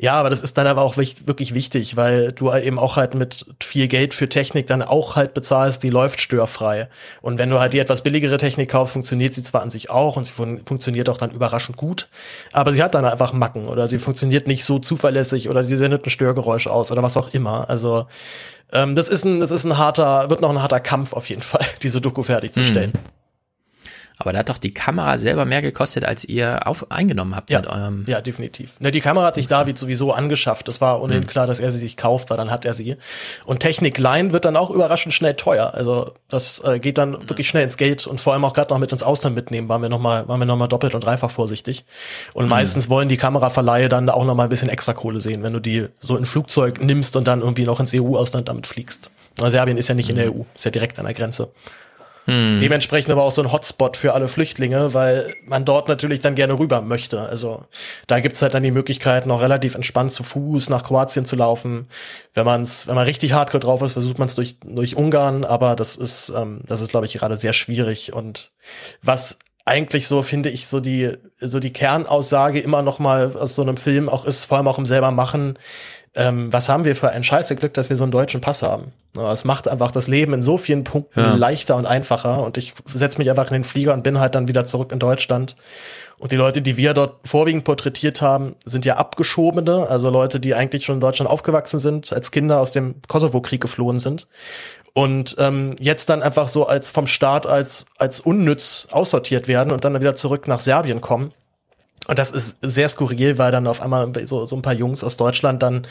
Ja, 0.01 0.13
aber 0.13 0.29
das 0.29 0.39
ist 0.39 0.57
dann 0.57 0.65
aber 0.65 0.83
auch 0.83 0.95
wirklich 0.95 1.53
wichtig, 1.53 1.97
weil 1.97 2.31
du 2.31 2.53
eben 2.53 2.79
auch 2.79 2.95
halt 2.95 3.15
mit 3.15 3.45
viel 3.61 3.89
Geld 3.89 4.13
für 4.13 4.29
Technik 4.29 4.65
dann 4.65 4.81
auch 4.81 5.17
halt 5.17 5.33
bezahlst, 5.33 5.83
die 5.83 5.89
läuft 5.89 6.21
störfrei. 6.21 6.87
Und 7.21 7.37
wenn 7.37 7.49
du 7.49 7.59
halt 7.59 7.73
die 7.73 7.79
etwas 7.79 8.01
billigere 8.01 8.37
Technik 8.37 8.69
kaufst, 8.69 8.93
funktioniert 8.93 9.33
sie 9.33 9.43
zwar 9.43 9.61
an 9.61 9.71
sich 9.71 9.89
auch 9.89 10.15
und 10.15 10.25
sie 10.25 10.31
fun 10.31 10.61
funktioniert 10.65 11.09
auch 11.09 11.17
dann 11.17 11.31
überraschend 11.31 11.75
gut, 11.75 12.07
aber 12.53 12.71
sie 12.71 12.81
hat 12.81 12.95
dann 12.95 13.03
einfach 13.03 13.33
Macken 13.33 13.67
oder 13.67 13.89
sie 13.89 13.99
funktioniert 13.99 14.47
nicht 14.47 14.63
so 14.63 14.79
zuverlässig 14.79 15.49
oder 15.49 15.65
sie 15.65 15.75
sendet 15.75 16.05
ein 16.05 16.09
Störgeräusch 16.09 16.67
aus 16.67 16.93
oder 16.93 17.03
was 17.03 17.17
auch 17.17 17.33
immer. 17.33 17.69
Also 17.69 18.07
ähm, 18.71 18.95
das 18.95 19.09
ist 19.09 19.25
ein, 19.25 19.41
das 19.41 19.51
ist 19.51 19.65
ein 19.65 19.77
harter, 19.77 20.29
wird 20.29 20.39
noch 20.39 20.49
ein 20.49 20.61
harter 20.61 20.79
Kampf 20.79 21.11
auf 21.11 21.27
jeden 21.27 21.41
Fall, 21.51 21.65
diese 21.83 21.99
Doku 21.99 22.23
fertigzustellen. 22.23 22.93
Aber 24.21 24.33
da 24.33 24.39
hat 24.39 24.49
doch 24.49 24.57
die 24.57 24.73
Kamera 24.73 25.17
selber 25.17 25.45
mehr 25.45 25.61
gekostet, 25.61 26.03
als 26.03 26.25
ihr 26.25 26.67
auf, 26.67 26.91
eingenommen 26.91 27.37
habt 27.37 27.49
Ja, 27.49 27.61
mit 27.61 27.69
eurem. 27.69 28.03
ja, 28.05 28.19
definitiv. 28.19 28.77
Ne, 28.81 28.91
die 28.91 28.99
Kamera 28.99 29.27
hat 29.27 29.35
sich 29.35 29.47
David 29.47 29.79
sowieso 29.79 30.11
angeschafft. 30.11 30.67
Das 30.67 30.81
war 30.81 31.01
ohnehin 31.01 31.25
klar, 31.25 31.47
dass 31.47 31.61
er 31.61 31.71
sie 31.71 31.79
sich 31.79 31.95
kauft, 31.95 32.29
weil 32.29 32.35
dann 32.35 32.51
hat 32.51 32.65
er 32.65 32.73
sie. 32.73 32.97
Und 33.45 33.61
Technik 33.61 33.97
leihen 33.97 34.33
wird 34.33 34.43
dann 34.43 34.57
auch 34.57 34.71
überraschend 34.71 35.13
schnell 35.13 35.35
teuer. 35.35 35.73
Also 35.73 36.15
das 36.27 36.61
äh, 36.65 36.79
geht 36.79 36.97
dann 36.97 37.13
wirklich 37.29 37.47
schnell 37.47 37.63
ins 37.63 37.77
Geld 37.77 38.07
und 38.07 38.19
vor 38.19 38.33
allem 38.33 38.43
auch 38.43 38.53
gerade 38.53 38.73
noch 38.73 38.79
mit 38.79 38.91
ins 38.91 39.03
Ausland 39.03 39.37
mitnehmen, 39.37 39.69
waren 39.69 39.81
wir 39.81 39.87
noch 39.89 40.01
mal, 40.01 40.27
waren 40.27 40.39
wir 40.41 40.45
noch 40.45 40.57
mal 40.57 40.67
doppelt 40.67 40.95
und 40.95 41.05
dreifach 41.05 41.31
vorsichtig. 41.31 41.85
Und 42.33 42.43
Mhm. 42.43 42.49
meistens 42.49 42.89
wollen 42.89 43.07
die 43.07 43.15
Kameraverleihe 43.17 43.87
dann 43.87 44.09
auch 44.09 44.25
noch 44.25 44.35
mal 44.35 44.43
ein 44.43 44.49
bisschen 44.49 44.67
extra 44.67 44.93
Kohle 44.93 45.21
sehen, 45.21 45.43
wenn 45.43 45.53
du 45.53 45.61
die 45.61 45.87
so 46.01 46.17
in 46.17 46.25
Flugzeug 46.25 46.81
nimmst 46.83 47.15
und 47.15 47.25
dann 47.25 47.39
irgendwie 47.39 47.63
noch 47.63 47.79
ins 47.79 47.93
EU-Ausland 47.93 48.49
damit 48.49 48.67
fliegst. 48.67 49.11
Na, 49.39 49.49
Serbien 49.49 49.77
ist 49.77 49.87
ja 49.87 49.95
nicht 49.95 50.09
in 50.09 50.17
der 50.17 50.35
EU, 50.35 50.41
ist 50.53 50.65
ja 50.65 50.71
direkt 50.71 50.99
an 50.99 51.05
der 51.05 51.13
Grenze. 51.13 51.47
Hm. 52.29 52.59
Dementsprechend 52.59 53.11
aber 53.11 53.23
auch 53.23 53.31
so 53.31 53.41
ein 53.41 53.51
Hotspot 53.51 53.97
für 53.97 54.13
alle 54.13 54.27
Flüchtlinge, 54.27 54.93
weil 54.93 55.33
man 55.45 55.65
dort 55.65 55.87
natürlich 55.87 56.19
dann 56.19 56.35
gerne 56.35 56.57
rüber 56.57 56.81
möchte. 56.81 57.21
Also 57.21 57.65
da 58.07 58.19
gibt's 58.19 58.41
halt 58.41 58.53
dann 58.53 58.63
die 58.63 58.71
Möglichkeit, 58.71 59.25
noch 59.25 59.41
relativ 59.41 59.75
entspannt 59.75 60.11
zu 60.11 60.23
Fuß 60.23 60.69
nach 60.69 60.83
Kroatien 60.83 61.25
zu 61.25 61.35
laufen. 61.35 61.87
Wenn 62.33 62.45
man's, 62.45 62.87
wenn 62.87 62.95
man 62.95 63.05
richtig 63.05 63.33
hardcore 63.33 63.59
drauf 63.59 63.81
ist, 63.81 63.93
versucht 63.93 64.19
man 64.19 64.27
es 64.27 64.35
durch, 64.35 64.57
durch 64.63 64.95
Ungarn, 64.95 65.43
aber 65.43 65.75
das 65.75 65.95
ist, 65.95 66.31
ähm, 66.35 66.61
das 66.67 66.81
ist, 66.81 66.91
glaube 66.91 67.07
ich, 67.07 67.13
gerade 67.13 67.37
sehr 67.37 67.53
schwierig. 67.53 68.13
Und 68.13 68.51
was 69.01 69.39
eigentlich 69.65 70.07
so, 70.07 70.23
finde 70.23 70.49
ich, 70.49 70.67
so 70.67 70.79
die, 70.79 71.11
so 71.39 71.59
die 71.59 71.71
Kernaussage 71.71 72.59
immer 72.59 72.81
noch 72.81 72.97
mal 72.97 73.35
aus 73.35 73.55
so 73.55 73.61
einem 73.61 73.77
Film 73.77 74.09
auch 74.09 74.25
ist, 74.25 74.45
vor 74.45 74.57
allem 74.57 74.67
auch 74.67 74.79
im 74.79 74.87
selber 74.87 75.11
machen, 75.11 75.59
ähm, 76.15 76.51
was 76.51 76.69
haben 76.69 76.85
wir 76.85 76.95
für 76.95 77.09
ein 77.11 77.23
scheiße 77.23 77.55
Glück, 77.55 77.73
dass 77.73 77.89
wir 77.89 77.97
so 77.97 78.03
einen 78.03 78.11
deutschen 78.11 78.41
Pass 78.41 78.61
haben. 78.61 78.91
Es 79.33 79.45
macht 79.45 79.67
einfach 79.67 79.91
das 79.91 80.07
Leben 80.07 80.33
in 80.33 80.43
so 80.43 80.57
vielen 80.57 80.83
Punkten 80.83 81.19
Ja. 81.19 81.35
leichter 81.35 81.75
und 81.75 81.85
einfacher 81.85 82.43
und 82.43 82.57
ich 82.57 82.73
setze 82.85 83.17
mich 83.17 83.29
einfach 83.29 83.47
in 83.47 83.53
den 83.53 83.63
Flieger 83.63 83.93
und 83.93 84.03
bin 84.03 84.19
halt 84.19 84.35
dann 84.35 84.47
wieder 84.47 84.65
zurück 84.65 84.91
in 84.91 84.99
Deutschland. 84.99 85.55
Und 86.17 86.31
die 86.33 86.35
Leute, 86.35 86.61
die 86.61 86.75
wir 86.75 86.93
dort 86.93 87.15
vorwiegend 87.25 87.63
porträtiert 87.63 88.21
haben, 88.21 88.55
sind 88.65 88.83
ja 88.85 88.97
Abgeschobene, 88.97 89.87
also 89.89 90.09
Leute, 90.09 90.39
die 90.41 90.53
eigentlich 90.53 90.83
schon 90.83 90.95
in 90.95 91.01
Deutschland 91.01 91.29
aufgewachsen 91.29 91.79
sind, 91.79 92.11
als 92.11 92.31
Kinder 92.31 92.59
aus 92.59 92.71
dem 92.73 92.95
Kosovo-Krieg 93.07 93.61
geflohen 93.61 93.99
sind 93.99 94.27
und 94.93 95.35
ähm, 95.39 95.75
jetzt 95.79 96.09
dann 96.09 96.21
einfach 96.21 96.49
so 96.49 96.67
als 96.67 96.89
vom 96.89 97.07
Staat 97.07 97.45
als 97.45 97.85
als 97.97 98.19
unnütz 98.19 98.87
aussortiert 98.91 99.47
werden 99.47 99.71
und 99.71 99.85
dann 99.85 99.99
wieder 99.99 100.15
zurück 100.15 100.47
nach 100.47 100.59
Serbien 100.59 100.99
kommen. 101.01 101.31
Und 102.09 102.17
das 102.17 102.31
ist 102.31 102.57
sehr 102.63 102.89
skurril, 102.89 103.37
weil 103.37 103.51
dann 103.51 103.67
auf 103.67 103.83
einmal 103.83 104.11
so, 104.25 104.43
so 104.47 104.55
ein 104.55 104.63
paar 104.63 104.73
Jungs 104.73 105.03
aus 105.03 105.15
Deutschland 105.15 105.61
dann 105.61 105.85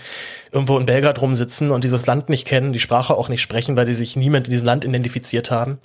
irgendwo 0.51 0.77
in 0.77 0.85
Belgrad 0.85 1.20
rumsitzen 1.20 1.70
und 1.70 1.85
dieses 1.85 2.07
Land 2.07 2.28
nicht 2.28 2.45
kennen, 2.45 2.73
die 2.73 2.81
Sprache 2.81 3.15
auch 3.15 3.28
nicht 3.28 3.40
sprechen, 3.40 3.77
weil 3.77 3.86
die 3.86 3.95
sich 3.95 4.16
niemand 4.16 4.49
in 4.49 4.51
diesem 4.51 4.66
Land 4.66 4.85
identifiziert 4.85 5.53
haben. 5.53 5.78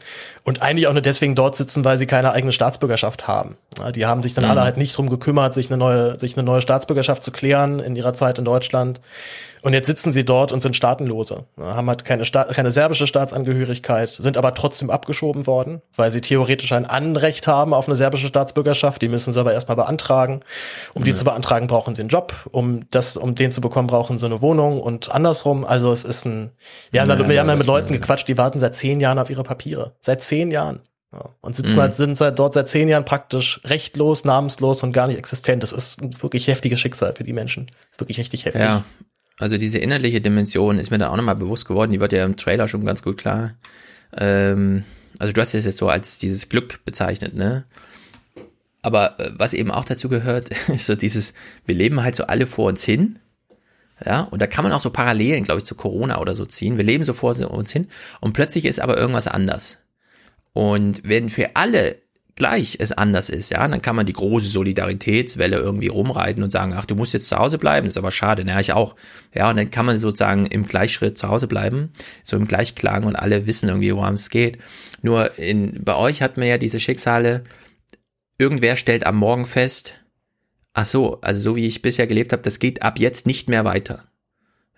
Und 0.44 0.64
eigentlich 0.64 0.88
auch 0.88 0.94
nur 0.94 1.04
deswegen 1.04 1.36
dort 1.36 1.56
sitzen, 1.56 1.86
weil 1.86 2.00
sie 2.00 2.08
keine 2.08 2.32
eigene 2.32 2.52
Staatsbürgerschaft 2.52 3.28
haben. 3.28 3.58
Die 3.94 4.08
haben 4.08 4.24
sich 4.24 4.34
dann 4.34 4.46
Mhm. 4.46 4.50
alle 4.50 4.62
halt 4.64 4.78
nicht 4.78 4.98
drum 4.98 5.08
gekümmert, 5.08 5.54
sich 5.54 5.70
eine 5.70 5.78
neue, 5.78 6.20
sich 6.20 6.36
eine 6.36 6.44
neue 6.44 6.62
Staatsbürgerschaft 6.62 7.24
zu 7.24 7.30
klären 7.30 7.80
in 7.80 7.96
ihrer 7.96 8.14
Zeit 8.14 8.40
in 8.40 8.46
Deutschland. 8.46 9.02
Und 9.64 9.74
jetzt 9.74 9.88
sitzen 9.88 10.12
sie 10.12 10.26
dort 10.26 10.52
und 10.52 10.62
sind 10.62 10.76
Staatenlose. 10.76 11.46
Haben 11.58 11.88
halt 11.88 12.04
keine, 12.04 12.26
Sta 12.26 12.44
keine 12.44 12.70
serbische 12.70 13.08
Staatsangehörigkeit, 13.08 14.14
sind 14.14 14.36
aber 14.38 14.54
trotzdem 14.54 14.90
abgeschoben 14.90 15.48
worden, 15.48 15.82
weil 15.96 16.12
sie 16.12 16.20
theoretisch 16.22 16.72
ein 16.74 16.86
Anrecht 16.86 17.48
haben 17.48 17.74
auf 17.74 17.88
eine 17.88 17.96
serbische 17.96 18.28
Staatsbürgerschaft. 18.28 19.02
Die 19.02 19.08
müssen 19.08 19.32
sie 19.34 19.40
aber 19.40 19.54
erstmal 19.54 19.78
beantragen. 19.78 20.42
Um 20.94 21.04
die 21.04 21.12
Ja. 21.12 21.16
zu 21.16 21.24
beantragen, 21.24 21.68
brauchen 21.68 21.96
sie 21.96 22.02
einen 22.02 22.10
Job. 22.10 22.34
Um 22.52 22.90
das, 22.92 23.16
um 23.16 23.36
den 23.36 23.52
zu 23.52 23.62
bekommen, 23.62 23.88
brauchen 23.88 24.18
sie 24.18 24.26
eine 24.26 24.42
Wohnung 24.42 24.82
und 24.82 25.12
andersrum. 25.12 25.64
Also 25.66 25.92
es 25.94 26.04
ist 26.04 26.26
ein, 26.26 26.52
wir 26.92 27.00
haben, 27.02 27.10
Ja, 27.10 27.16
da, 27.16 27.30
wir 27.30 27.40
haben 27.40 27.48
ja 27.50 27.56
mit 27.56 27.66
Leuten 27.66 27.94
gequatscht, 27.94 28.28
die 28.28 28.38
warten 28.38 28.60
seit 28.60 28.76
zehn 28.76 29.00
Jahren 29.00 29.18
auf 29.18 29.30
ihre 29.30 29.44
Papiere. 29.44 29.94
Seit 30.02 30.22
zehn 30.24 30.52
Jahren. 30.52 30.82
Ja. 31.14 31.30
Und 31.42 31.56
sitzen 31.56 31.76
Mhm. 31.76 31.82
halt, 31.82 31.96
sind 31.96 32.18
seit 32.18 32.38
dort 32.40 32.54
seit 32.56 32.68
zehn 32.68 32.90
Jahren 32.90 33.06
praktisch 33.06 33.62
rechtlos, 33.66 34.26
namenslos 34.26 34.84
und 34.84 34.92
gar 34.92 35.08
nicht 35.08 35.20
existent. 35.20 35.64
Das 35.64 35.72
ist 35.72 36.02
ein 36.02 36.22
wirklich 36.22 36.48
heftiges 36.48 36.80
Schicksal 36.80 37.14
für 37.14 37.24
die 37.24 37.34
Menschen. 37.34 37.68
Das 37.68 37.76
ist 37.92 38.00
wirklich 38.02 38.18
richtig 38.18 38.46
heftig. 38.46 38.62
Ja. 38.62 38.84
Also 39.40 39.58
diese 39.58 39.80
innerliche 39.80 40.22
Dimension 40.22 40.80
ist 40.80 40.92
mir 40.92 41.00
da 41.00 41.10
auch 41.10 41.18
nochmal 41.18 41.36
bewusst 41.36 41.68
geworden, 41.68 41.92
die 41.92 42.00
wird 42.00 42.14
ja 42.14 42.26
im 42.26 42.38
Trailer 42.38 42.68
schon 42.68 42.86
ganz 42.86 43.02
gut 43.02 43.18
klar. 43.18 43.56
Ähm, 44.16 44.84
also 45.20 45.34
du 45.34 45.42
hast 45.42 45.54
es 45.54 45.66
jetzt 45.66 45.78
so 45.78 45.90
als 45.90 46.20
dieses 46.20 46.50
Glück 46.50 46.84
bezeichnet, 46.86 47.34
ne? 47.36 47.66
Aber 48.82 49.20
äh, 49.20 49.32
was 49.36 49.54
eben 49.54 49.72
auch 49.72 49.86
dazu 49.86 50.10
gehört, 50.10 50.50
ist 50.68 50.86
so 50.86 50.96
dieses, 50.96 51.34
wir 51.66 51.76
leben 51.76 52.04
halt 52.04 52.16
so 52.16 52.26
alle 52.26 52.48
vor 52.48 52.70
uns 52.70 52.84
hin. 52.84 53.20
Ja, 54.06 54.22
und 54.22 54.42
da 54.42 54.48
kann 54.48 54.64
man 54.64 54.74
auch 54.74 54.80
so 54.80 54.90
Parallelen, 54.90 55.46
glaube 55.46 55.60
ich, 55.60 55.66
zu 55.66 55.76
Corona 55.76 56.20
oder 56.20 56.36
so 56.36 56.46
ziehen. 56.46 56.78
Wir 56.78 56.84
leben 56.84 57.06
so 57.06 57.14
vor 57.14 57.30
uns 57.30 57.72
hin 57.72 57.88
und 58.20 58.34
plötzlich 58.34 58.66
ist 58.66 58.80
aber 58.80 58.98
irgendwas 58.98 59.28
anders. 59.28 59.78
Und 60.52 61.02
wenn 61.04 61.30
für 61.30 61.56
alle 61.56 61.98
gleich 62.36 62.78
es 62.80 62.92
anders 62.92 63.30
ist, 63.30 63.52
ja, 63.52 63.68
dann 63.68 63.82
kann 63.82 63.96
man 63.96 64.06
die 64.06 64.14
große 64.14 64.48
Solidaritätswelle 64.48 65.58
irgendwie 65.58 65.88
rumreiten 65.88 66.44
und 66.44 66.52
sagen, 66.52 66.74
ach, 66.76 66.86
du 66.86 66.96
musst 66.96 67.14
jetzt 67.14 67.30
zu 67.30 67.38
Hause 67.38 67.58
bleiben, 67.58 67.88
ist 67.88 67.98
aber 67.98 68.12
schade, 68.12 68.44
naja, 68.44 68.60
ich 68.60 68.74
auch. 68.74 68.96
Ja, 69.34 69.50
und 69.50 69.58
dann 69.58 69.70
kann 69.70 69.86
man 69.86 70.00
sozusagen 70.00 70.46
im 70.48 70.68
Gleichschritt 70.68 71.18
zu 71.18 71.30
Hause 71.30 71.48
bleiben, 71.48 71.92
so 72.24 72.36
im 72.36 72.48
Gleichklang 72.48 73.04
und 73.04 73.16
alle 73.16 73.46
wissen 73.46 73.70
irgendwie, 73.70 73.94
worum 73.94 74.16
es 74.16 74.30
geht. 74.30 74.58
Nur 75.02 75.38
in, 75.38 75.84
bei 75.84 75.96
euch 75.96 76.22
hat 76.22 76.38
man 76.38 76.48
ja 76.48 76.58
diese 76.58 76.80
Schicksale, 76.80 77.44
irgendwer 78.38 78.76
stellt 78.76 79.06
am 79.06 79.18
Morgen 79.18 79.46
fest, 79.46 80.02
ach 80.74 80.86
so, 80.86 81.22
also 81.22 81.40
so 81.40 81.56
wie 81.56 81.68
ich 81.68 81.82
bisher 81.82 82.08
gelebt 82.08 82.34
habe, 82.34 82.42
das 82.42 82.60
geht 82.60 82.82
ab 82.82 83.00
jetzt 83.00 83.28
nicht 83.28 83.48
mehr 83.48 83.64
weiter. 83.64 84.06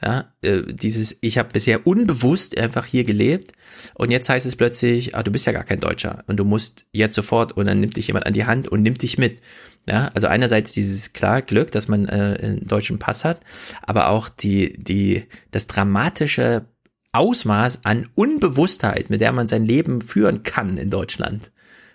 Ja, 0.04 0.34
äh, 0.42 0.62
dieses, 0.68 1.18
ich 1.22 1.38
habe 1.38 1.50
bisher 1.54 1.88
unbewusst 1.88 2.58
einfach 2.58 2.86
hier 2.86 3.06
gelebt 3.06 3.54
und 3.94 4.12
jetzt 4.12 4.28
heißt 4.28 4.46
es 4.46 4.58
plötzlich, 4.58 5.16
ah, 5.16 5.24
du 5.24 5.32
bist 5.32 5.46
ja 5.46 5.54
gar 5.54 5.64
kein 5.64 5.80
Deutscher 5.80 6.24
und 6.28 6.38
du 6.38 6.44
musst 6.44 6.86
jetzt 6.92 7.16
sofort 7.16 7.54
und 7.54 7.66
dann 7.66 7.80
nimmt 7.80 7.96
dich 7.96 8.08
jemand 8.08 8.26
an 8.26 8.34
die 8.34 8.46
Hand 8.46 8.68
und 8.68 8.82
nimmt 8.82 9.02
dich 9.02 9.18
mit. 9.18 9.40
Ja, 9.88 10.12
also 10.14 10.28
einerseits 10.28 10.74
dieses 10.74 11.14
klar 11.14 11.42
Glück, 11.42 11.72
dass 11.72 11.88
man 11.88 12.08
äh, 12.08 12.38
einen 12.42 12.68
deutschen 12.68 13.00
Pass 13.00 13.24
hat, 13.24 13.40
aber 13.84 14.10
auch 14.10 14.30
die, 14.30 14.74
die, 14.78 15.26
das 15.52 15.68
dramatische 15.68 16.66
Ausmaß 17.14 17.86
an 17.86 18.10
Unbewusstheit, 18.16 19.10
mit 19.10 19.22
der 19.22 19.32
man 19.32 19.48
sein 19.48 19.66
Leben 19.66 20.02
führen 20.02 20.44
kann 20.44 20.78
in 20.78 20.90
Deutschland. 20.90 21.52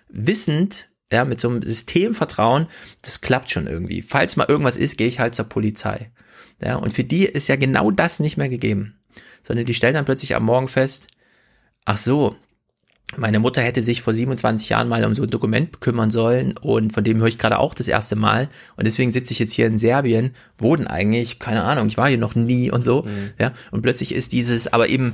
Wissend, 0.09 0.89
ja, 1.11 1.25
mit 1.25 1.39
so 1.39 1.49
einem 1.49 1.61
Systemvertrauen, 1.61 2.67
das 3.03 3.21
klappt 3.21 3.51
schon 3.51 3.67
irgendwie. 3.67 4.01
Falls 4.01 4.37
mal 4.37 4.47
irgendwas 4.49 4.77
ist, 4.77 4.97
gehe 4.97 5.07
ich 5.07 5.19
halt 5.19 5.35
zur 5.35 5.45
Polizei. 5.45 6.11
Ja, 6.63 6.75
und 6.75 6.93
für 6.93 7.03
die 7.03 7.25
ist 7.25 7.47
ja 7.47 7.55
genau 7.55 7.91
das 7.91 8.19
nicht 8.19 8.37
mehr 8.37 8.49
gegeben. 8.49 8.95
Sondern 9.43 9.65
die 9.65 9.73
stellen 9.73 9.95
dann 9.95 10.05
plötzlich 10.05 10.35
am 10.35 10.45
Morgen 10.45 10.67
fest, 10.67 11.07
ach 11.85 11.97
so, 11.97 12.35
meine 13.17 13.39
Mutter 13.39 13.61
hätte 13.61 13.83
sich 13.83 14.01
vor 14.01 14.13
27 14.13 14.69
Jahren 14.69 14.87
mal 14.87 15.03
um 15.03 15.15
so 15.15 15.23
ein 15.23 15.29
Dokument 15.29 15.81
kümmern 15.81 16.11
sollen 16.11 16.55
und 16.57 16.93
von 16.93 17.03
dem 17.03 17.17
höre 17.17 17.27
ich 17.27 17.37
gerade 17.37 17.59
auch 17.59 17.73
das 17.73 17.87
erste 17.87 18.15
Mal 18.15 18.47
und 18.77 18.87
deswegen 18.87 19.11
sitze 19.11 19.33
ich 19.33 19.39
jetzt 19.39 19.53
hier 19.53 19.67
in 19.67 19.77
Serbien, 19.77 20.31
wo 20.57 20.75
denn 20.75 20.87
eigentlich, 20.87 21.39
keine 21.39 21.63
Ahnung, 21.63 21.87
ich 21.87 21.97
war 21.97 22.07
hier 22.07 22.17
noch 22.17 22.35
nie 22.35 22.71
und 22.71 22.83
so, 22.83 23.05
ja, 23.37 23.51
und 23.71 23.81
plötzlich 23.81 24.13
ist 24.13 24.31
dieses, 24.31 24.71
aber 24.71 24.87
eben 24.87 25.13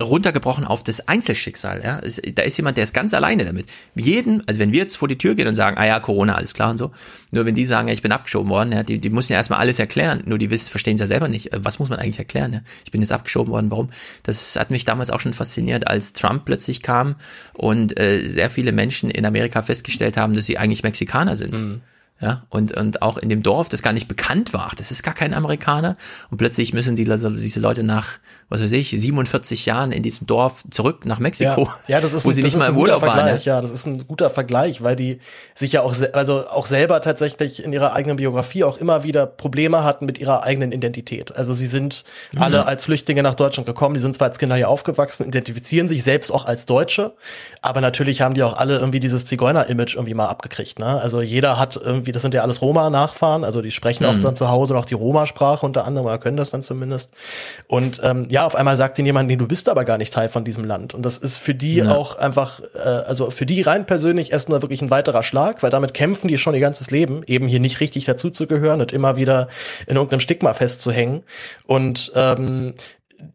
runtergebrochen 0.00 0.64
auf 0.64 0.82
das 0.82 1.08
Einzelschicksal, 1.08 1.82
ja. 1.82 1.98
Es, 2.00 2.20
da 2.34 2.42
ist 2.42 2.56
jemand, 2.56 2.76
der 2.76 2.84
ist 2.84 2.94
ganz 2.94 3.14
alleine 3.14 3.44
damit. 3.44 3.66
Jeden, 3.94 4.46
also 4.46 4.60
wenn 4.60 4.72
wir 4.72 4.80
jetzt 4.80 4.96
vor 4.96 5.08
die 5.08 5.18
Tür 5.18 5.34
gehen 5.34 5.48
und 5.48 5.54
sagen, 5.54 5.78
ah 5.78 5.86
ja, 5.86 6.00
Corona, 6.00 6.34
alles 6.34 6.54
klar 6.54 6.70
und 6.70 6.76
so, 6.76 6.92
nur 7.30 7.46
wenn 7.46 7.54
die 7.54 7.66
sagen, 7.66 7.88
ja, 7.88 7.94
ich 7.94 8.02
bin 8.02 8.12
abgeschoben 8.12 8.50
worden, 8.50 8.72
ja, 8.72 8.82
die, 8.82 8.98
die 8.98 9.10
müssen 9.10 9.32
ja 9.32 9.38
erstmal 9.38 9.58
alles 9.58 9.78
erklären, 9.78 10.22
nur 10.26 10.38
die 10.38 10.50
wissen, 10.50 10.70
verstehen 10.70 10.94
es 10.94 11.00
ja 11.00 11.06
selber 11.06 11.28
nicht. 11.28 11.52
Äh, 11.52 11.64
Was 11.64 11.78
muss 11.78 11.88
man 11.88 11.98
eigentlich 11.98 12.18
erklären, 12.18 12.52
ja? 12.52 12.60
Ich 12.84 12.90
bin 12.90 13.00
jetzt 13.00 13.12
abgeschoben 13.12 13.52
worden, 13.52 13.70
warum? 13.70 13.90
Das 14.22 14.56
hat 14.56 14.70
mich 14.70 14.84
damals 14.84 15.10
auch 15.10 15.20
schon 15.20 15.32
fasziniert, 15.32 15.88
als 15.88 16.12
Trump 16.12 16.44
plötzlich 16.44 16.82
kam 16.82 17.16
und 17.54 17.98
äh, 17.98 18.26
sehr 18.26 18.50
viele 18.50 18.72
Menschen 18.72 19.10
in 19.10 19.24
Amerika 19.24 19.62
festgestellt 19.62 20.16
haben, 20.16 20.34
dass 20.34 20.46
sie 20.46 20.58
eigentlich 20.58 20.82
Mexikaner 20.82 21.36
sind. 21.36 21.54
Ja, 22.18 22.44
und, 22.48 22.74
und 22.74 23.02
auch 23.02 23.18
in 23.18 23.28
dem 23.28 23.42
Dorf, 23.42 23.68
das 23.68 23.82
gar 23.82 23.92
nicht 23.92 24.08
bekannt 24.08 24.54
war, 24.54 24.68
ach, 24.70 24.74
das 24.74 24.90
ist 24.90 25.02
gar 25.02 25.12
kein 25.12 25.34
Amerikaner. 25.34 25.96
Und 26.30 26.38
plötzlich 26.38 26.72
müssen 26.72 26.96
die, 26.96 27.04
diese 27.04 27.60
Leute 27.60 27.82
nach, 27.82 28.18
was 28.48 28.62
weiß 28.62 28.72
ich, 28.72 28.90
47 28.90 29.66
Jahren 29.66 29.92
in 29.92 30.02
diesem 30.02 30.26
Dorf 30.26 30.64
zurück 30.70 31.04
nach 31.04 31.18
Mexiko, 31.18 31.64
Ja, 31.64 31.96
ja 31.96 32.00
das 32.00 32.14
ist 32.14 32.24
wo 32.24 32.30
ein, 32.30 32.34
sie 32.34 32.42
nicht 32.42 32.56
mal 32.56 32.68
im 32.68 32.74
guter 32.74 32.94
Urlaub 32.94 33.02
waren. 33.02 33.16
Vergleich. 33.16 33.44
Ja. 33.44 33.60
Das 33.60 33.70
ist 33.70 33.86
ein 33.86 34.06
guter 34.06 34.30
Vergleich, 34.30 34.82
weil 34.82 34.96
die 34.96 35.18
sich 35.54 35.72
ja 35.72 35.82
auch, 35.82 35.94
also 36.14 36.48
auch 36.48 36.66
selber 36.66 37.02
tatsächlich 37.02 37.62
in 37.62 37.72
ihrer 37.74 37.92
eigenen 37.92 38.16
Biografie 38.16 38.64
auch 38.64 38.78
immer 38.78 39.04
wieder 39.04 39.26
Probleme 39.26 39.84
hatten 39.84 40.06
mit 40.06 40.18
ihrer 40.18 40.42
eigenen 40.42 40.72
Identität. 40.72 41.36
Also 41.36 41.52
sie 41.52 41.66
sind 41.66 42.04
Mhm. 42.32 42.42
alle 42.42 42.66
als 42.66 42.84
Flüchtlinge 42.84 43.22
nach 43.22 43.34
Deutschland 43.34 43.66
gekommen, 43.66 43.94
die 43.94 44.00
sind 44.00 44.14
zwar 44.16 44.28
als 44.28 44.38
Kinder 44.38 44.56
hier 44.56 44.68
aufgewachsen, 44.68 45.26
identifizieren 45.26 45.88
sich 45.88 46.02
selbst 46.02 46.30
auch 46.30 46.44
als 46.46 46.66
Deutsche, 46.66 47.14
aber 47.62 47.80
natürlich 47.80 48.20
haben 48.20 48.34
die 48.34 48.42
auch 48.42 48.56
alle 48.56 48.78
irgendwie 48.78 49.00
dieses 49.00 49.26
Zigeuner-Image 49.26 49.94
irgendwie 49.96 50.14
mal 50.14 50.26
abgekriegt. 50.26 50.78
Ne? 50.78 51.00
Also 51.00 51.20
jeder 51.20 51.58
hat 51.58 51.76
irgendwie, 51.76 52.05
das 52.12 52.22
sind 52.22 52.34
ja 52.34 52.42
alles 52.42 52.62
Roma-Nachfahren, 52.62 53.44
also 53.44 53.62
die 53.62 53.70
sprechen 53.70 54.04
auch 54.04 54.14
Mhm. 54.14 54.20
dann 54.22 54.36
zu 54.36 54.48
Hause 54.50 54.74
noch 54.74 54.84
die 54.84 54.94
Roma-Sprache 54.94 55.64
unter 55.64 55.84
anderem, 55.86 56.06
oder 56.06 56.18
können 56.18 56.36
das 56.36 56.50
dann 56.50 56.62
zumindest. 56.62 57.10
Und 57.68 58.00
ähm, 58.04 58.26
ja, 58.30 58.46
auf 58.46 58.54
einmal 58.54 58.76
sagt 58.76 58.98
ihnen 58.98 59.06
jemand, 59.06 59.28
nee, 59.28 59.36
du 59.36 59.46
bist 59.46 59.68
aber 59.68 59.84
gar 59.84 59.98
nicht 59.98 60.12
Teil 60.12 60.28
von 60.28 60.44
diesem 60.44 60.64
Land. 60.64 60.94
Und 60.94 61.02
das 61.04 61.18
ist 61.18 61.38
für 61.38 61.54
die 61.54 61.76
Ja. 61.76 61.90
auch 61.94 62.16
einfach, 62.16 62.60
äh, 62.74 62.78
also 62.88 63.30
für 63.30 63.46
die 63.46 63.62
rein 63.62 63.86
persönlich 63.86 64.32
erstmal 64.32 64.62
wirklich 64.62 64.82
ein 64.82 64.90
weiterer 64.90 65.22
Schlag, 65.22 65.62
weil 65.62 65.70
damit 65.70 65.94
kämpfen 65.94 66.28
die 66.28 66.38
schon 66.38 66.54
ihr 66.54 66.60
ganzes 66.60 66.90
Leben, 66.90 67.22
eben 67.26 67.48
hier 67.48 67.60
nicht 67.60 67.80
richtig 67.80 68.04
dazuzugehören 68.04 68.80
und 68.80 68.92
immer 68.92 69.16
wieder 69.16 69.48
in 69.86 69.96
irgendeinem 69.96 70.20
Stigma 70.20 70.54
festzuhängen. 70.54 71.22
Und 71.66 72.12
ähm, 72.14 72.74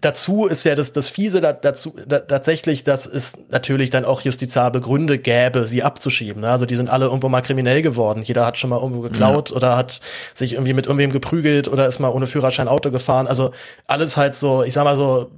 dazu 0.02 0.45
ist 0.45 0.64
ja 0.64 0.76
das, 0.76 0.94
das 0.94 1.10
Fiese 1.10 1.41
da, 1.41 1.53
dazu 1.53 1.94
da, 2.08 2.20
tatsächlich, 2.20 2.84
dass 2.84 3.06
es 3.06 3.34
natürlich 3.49 3.90
dann 3.90 4.06
auch 4.06 4.22
justiziable 4.22 4.82
Gründe 4.82 5.18
gäbe, 5.18 5.68
sie 5.68 5.84
abzuschieben. 5.84 6.41
Ne? 6.41 6.52
Also 6.52 6.66
die 6.66 6.76
sind 6.76 6.90
alle 6.90 7.06
irgendwo 7.06 7.30
mal 7.30 7.41
kriminell 7.41 7.82
geworden. 7.82 8.24
Jeder 8.24 8.45
hat 8.45 8.58
schon 8.58 8.70
mal 8.70 8.80
irgendwo 8.80 9.02
geklaut 9.02 9.49
ja. 9.49 9.56
oder 9.56 9.78
hat 9.78 10.02
sich 10.34 10.53
irgendwie 10.53 10.74
mit 10.74 10.86
irgendwem 10.86 11.12
geprügelt 11.12 11.68
oder 11.68 11.88
ist 11.88 11.99
mal 11.99 12.10
ohne 12.10 12.28
Führerschein 12.28 12.68
Auto 12.68 12.91
gefahren. 12.91 13.28
Also 13.28 13.52
alles 13.88 14.18
halt 14.18 14.36
so, 14.36 14.64
ich 14.64 14.74
sag 14.74 14.84
mal 14.84 14.95
so, 14.95 15.32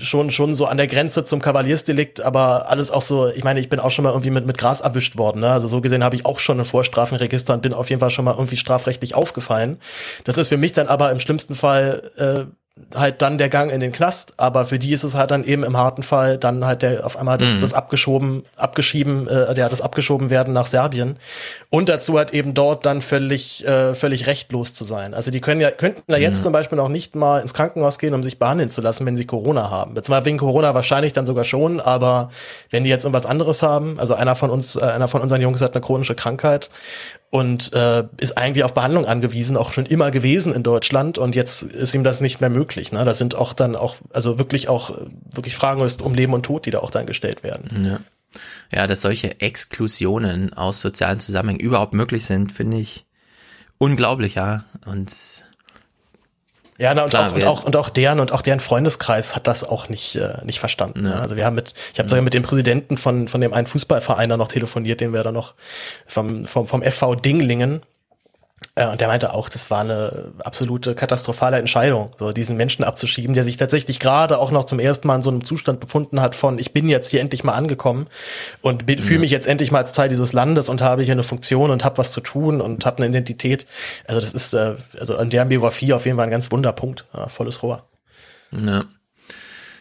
schon 0.00 0.30
schon 0.30 0.54
so 0.54 0.66
an 0.66 0.76
der 0.76 0.86
Grenze 0.86 1.24
zum 1.24 1.40
Kavaliersdelikt, 1.40 2.20
aber 2.20 2.68
alles 2.68 2.90
auch 2.90 3.00
so, 3.00 3.28
ich 3.28 3.42
meine, 3.42 3.60
ich 3.60 3.68
bin 3.68 3.80
auch 3.80 3.90
schon 3.90 4.04
mal 4.04 4.10
irgendwie 4.10 4.30
mit, 4.30 4.44
mit 4.44 4.58
Gras 4.58 4.80
erwischt 4.80 5.16
worden. 5.16 5.40
Ne? 5.40 5.50
Also 5.50 5.66
so 5.66 5.80
gesehen 5.80 6.04
habe 6.04 6.14
ich 6.14 6.26
auch 6.26 6.38
schon 6.38 6.58
ein 6.58 6.66
Vorstrafenregister 6.66 7.54
und 7.54 7.62
bin 7.62 7.72
auf 7.72 7.88
jeden 7.88 8.00
Fall 8.00 8.10
schon 8.10 8.24
mal 8.24 8.34
irgendwie 8.34 8.56
strafrechtlich 8.56 9.14
aufgefallen. 9.14 9.78
Das 10.24 10.36
ist 10.36 10.48
für 10.48 10.56
mich 10.58 10.72
dann 10.72 10.88
aber 10.88 11.10
im 11.10 11.20
schlimmsten 11.20 11.54
Fall 11.54 12.10
äh, 12.16 12.52
halt 12.94 13.22
dann 13.22 13.38
der 13.38 13.48
Gang 13.48 13.70
in 13.70 13.80
den 13.80 13.92
Knast, 13.92 14.34
aber 14.36 14.66
für 14.66 14.78
die 14.78 14.92
ist 14.92 15.04
es 15.04 15.14
halt 15.14 15.30
dann 15.30 15.44
eben 15.44 15.64
im 15.64 15.76
harten 15.76 16.02
Fall 16.02 16.38
dann 16.38 16.64
halt 16.64 16.82
der 16.82 17.04
auf 17.04 17.16
einmal 17.16 17.38
das, 17.38 17.54
mhm. 17.54 17.60
das 17.60 17.74
abgeschoben, 17.74 18.44
abgeschieben, 18.56 19.28
äh, 19.28 19.54
der 19.54 19.68
das 19.68 19.80
abgeschoben 19.80 20.30
werden 20.30 20.54
nach 20.54 20.66
Serbien 20.66 21.16
und 21.70 21.88
dazu 21.88 22.18
halt 22.18 22.32
eben 22.32 22.54
dort 22.54 22.86
dann 22.86 23.02
völlig 23.02 23.66
äh, 23.66 23.94
völlig 23.94 24.26
rechtlos 24.26 24.72
zu 24.72 24.84
sein. 24.84 25.14
Also 25.14 25.30
die 25.30 25.40
können 25.40 25.60
ja 25.60 25.70
könnten 25.70 26.02
da 26.06 26.16
jetzt 26.16 26.38
mhm. 26.38 26.44
zum 26.44 26.52
Beispiel 26.52 26.78
auch 26.80 26.88
nicht 26.88 27.14
mal 27.14 27.40
ins 27.40 27.54
Krankenhaus 27.54 27.98
gehen, 27.98 28.14
um 28.14 28.22
sich 28.22 28.38
behandeln 28.38 28.70
zu 28.70 28.80
lassen, 28.80 29.04
wenn 29.06 29.16
sie 29.16 29.26
Corona 29.26 29.70
haben. 29.70 29.94
Mal 30.08 30.24
wegen 30.24 30.38
Corona 30.38 30.74
wahrscheinlich 30.74 31.12
dann 31.12 31.26
sogar 31.26 31.44
schon, 31.44 31.80
aber 31.80 32.30
wenn 32.70 32.84
die 32.84 32.90
jetzt 32.90 33.04
irgendwas 33.04 33.26
anderes 33.26 33.62
haben, 33.62 33.98
also 33.98 34.14
einer 34.14 34.34
von 34.34 34.50
uns, 34.50 34.76
äh, 34.76 34.80
einer 34.80 35.08
von 35.08 35.20
unseren 35.20 35.40
Jungs 35.40 35.60
hat 35.60 35.74
eine 35.74 35.82
chronische 35.82 36.14
Krankheit 36.14 36.70
und 37.30 37.72
äh, 37.74 38.04
ist 38.18 38.38
eigentlich 38.38 38.64
auf 38.64 38.74
Behandlung 38.74 39.04
angewiesen, 39.04 39.56
auch 39.56 39.72
schon 39.72 39.86
immer 39.86 40.10
gewesen 40.10 40.54
in 40.54 40.62
Deutschland 40.62 41.18
und 41.18 41.34
jetzt 41.34 41.62
ist 41.62 41.94
ihm 41.94 42.04
das 42.04 42.20
nicht 42.20 42.40
mehr 42.40 42.50
möglich. 42.50 42.92
Ne? 42.92 43.04
Das 43.04 43.18
sind 43.18 43.34
auch 43.34 43.52
dann 43.52 43.76
auch, 43.76 43.96
also 44.12 44.38
wirklich 44.38 44.68
auch, 44.68 44.98
wirklich 45.34 45.54
Fragen 45.54 45.86
um 46.02 46.14
Leben 46.14 46.32
und 46.32 46.44
Tod, 46.44 46.64
die 46.64 46.70
da 46.70 46.78
auch 46.78 46.90
dann 46.90 47.06
gestellt 47.06 47.42
werden. 47.42 47.84
Ja. 47.84 48.00
Ja, 48.70 48.86
dass 48.86 49.00
solche 49.00 49.40
Exklusionen 49.40 50.52
aus 50.52 50.82
sozialen 50.82 51.18
Zusammenhängen 51.18 51.60
überhaupt 51.60 51.94
möglich 51.94 52.26
sind, 52.26 52.52
finde 52.52 52.76
ich 52.76 53.06
unglaublich, 53.78 54.34
ja. 54.34 54.64
Und 54.84 55.44
ja, 56.78 56.94
na, 56.94 57.02
und, 57.02 57.10
Klar, 57.10 57.30
auch, 57.30 57.34
und, 57.34 57.44
auch, 57.44 57.64
und 57.64 57.76
auch 57.76 57.88
deren 57.90 58.20
und 58.20 58.32
auch 58.32 58.40
deren 58.40 58.60
Freundeskreis 58.60 59.34
hat 59.34 59.48
das 59.48 59.64
auch 59.64 59.88
nicht 59.88 60.14
äh, 60.14 60.38
nicht 60.44 60.60
verstanden. 60.60 61.06
Ja. 61.06 61.14
Also 61.14 61.34
wir 61.34 61.44
haben 61.44 61.56
mit, 61.56 61.74
ich 61.92 61.98
habe 61.98 62.06
ja. 62.06 62.10
sogar 62.10 62.22
mit 62.22 62.34
dem 62.34 62.44
Präsidenten 62.44 62.96
von 62.96 63.26
von 63.26 63.40
dem 63.40 63.52
einen 63.52 63.66
Fußballverein 63.66 64.28
da 64.28 64.36
noch 64.36 64.48
telefoniert, 64.48 65.00
den 65.00 65.12
wir 65.12 65.22
da 65.24 65.32
noch 65.32 65.54
vom 66.06 66.46
vom 66.46 66.68
vom 66.68 66.82
FV 66.82 67.16
Dinglingen 67.16 67.82
und 68.86 69.00
der 69.00 69.08
meinte 69.08 69.34
auch, 69.34 69.48
das 69.48 69.70
war 69.70 69.80
eine 69.80 70.32
absolute 70.44 70.94
katastrophale 70.94 71.58
Entscheidung, 71.58 72.10
so 72.18 72.32
diesen 72.32 72.56
Menschen 72.56 72.84
abzuschieben, 72.84 73.34
der 73.34 73.44
sich 73.44 73.56
tatsächlich 73.56 73.98
gerade 73.98 74.38
auch 74.38 74.50
noch 74.50 74.64
zum 74.64 74.78
ersten 74.78 75.08
Mal 75.08 75.16
in 75.16 75.22
so 75.22 75.30
einem 75.30 75.44
Zustand 75.44 75.80
befunden 75.80 76.20
hat 76.20 76.36
von, 76.36 76.58
ich 76.58 76.72
bin 76.72 76.88
jetzt 76.88 77.08
hier 77.08 77.20
endlich 77.20 77.44
mal 77.44 77.54
angekommen 77.54 78.06
und 78.60 78.88
ja. 78.88 79.02
fühle 79.02 79.20
mich 79.20 79.30
jetzt 79.30 79.46
endlich 79.46 79.70
mal 79.70 79.78
als 79.78 79.92
Teil 79.92 80.08
dieses 80.08 80.32
Landes 80.32 80.68
und 80.68 80.82
habe 80.82 81.02
hier 81.02 81.12
eine 81.12 81.22
Funktion 81.22 81.70
und 81.70 81.84
habe 81.84 81.98
was 81.98 82.12
zu 82.12 82.20
tun 82.20 82.60
und 82.60 82.86
habe 82.86 82.98
eine 82.98 83.08
Identität. 83.08 83.66
Also 84.06 84.20
das 84.20 84.32
ist, 84.32 84.54
äh, 84.54 84.74
also 84.98 85.16
an 85.16 85.30
der 85.30 85.44
Biografie 85.46 85.92
auf 85.92 86.04
jeden 86.04 86.16
Fall 86.16 86.26
ein 86.26 86.30
ganz 86.30 86.52
Wunderpunkt, 86.52 87.06
ja, 87.14 87.28
volles 87.28 87.62
Rohr. 87.62 87.88
Ja. 88.52 88.84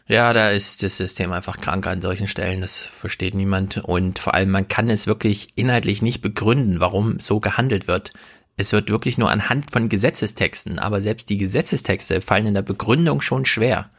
Ja, 0.09 0.31
da 0.31 0.51
ist 0.51 0.83
das 0.83 0.95
System 0.95 1.33
einfach 1.33 1.59
krank 1.59 1.85
an 1.85 2.01
solchen 2.01 2.29
Stellen, 2.29 2.61
das 2.61 2.77
versteht 2.77 3.35
niemand. 3.35 3.79
Und 3.83 4.19
vor 4.19 4.35
allem, 4.35 4.49
man 4.49 4.69
kann 4.69 4.89
es 4.89 5.05
wirklich 5.05 5.49
inhaltlich 5.55 6.01
nicht 6.01 6.21
begründen, 6.21 6.79
warum 6.79 7.19
so 7.19 7.41
gehandelt 7.41 7.89
wird 7.89 8.13
es 8.57 8.73
wird 8.73 8.89
wirklich 8.89 9.17
nur 9.17 9.29
anhand 9.29 9.71
von 9.71 9.87
Gesetzestexten, 9.87 10.79
aber 10.79 11.01
selbst 11.01 11.29
die 11.29 11.37
Gesetzestexte 11.37 12.21
fallen 12.21 12.47
in 12.47 12.53
der 12.55 12.63
Begründung 12.63 13.21
schon 13.21 13.45
schwer. 13.45 13.89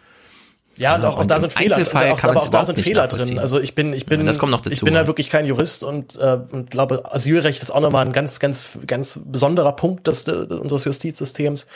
Ja, 0.77 0.95
und 0.95 1.05
auch, 1.05 1.17
und 1.17 1.23
auch 1.23 1.27
da 1.27 1.41
sind 1.41 1.53
Fehler, 1.53 1.77
Einzelfall 1.77 2.13
auch, 2.13 2.19
kann 2.19 2.31
aber 2.31 2.41
auch 2.41 2.49
da 2.49 2.65
sind 2.65 2.79
Fehler 2.79 3.09
drin. 3.09 3.39
Also 3.39 3.61
ich 3.61 3.75
bin, 3.75 3.93
ich 3.93 4.07
bin, 4.07 4.21
ja, 4.21 4.27
das 4.27 4.39
kommt 4.39 4.53
noch 4.53 4.61
dazu, 4.61 4.73
ich 4.73 4.81
bin 4.83 4.95
da 4.95 5.07
wirklich 5.07 5.29
kein 5.29 5.45
Jurist 5.45 5.83
und, 5.83 6.17
äh, 6.17 6.39
und 6.53 6.71
glaube, 6.71 7.13
Asylrecht 7.13 7.63
ist 7.63 7.71
auch 7.73 7.81
nochmal 7.81 8.07
ein 8.07 8.13
ganz, 8.13 8.39
ganz, 8.39 8.79
ganz 8.87 9.19
besonderer 9.25 9.73
Punkt 9.73 10.07
des, 10.07 10.23
unseres 10.29 10.85
Justizsystems. 10.85 11.67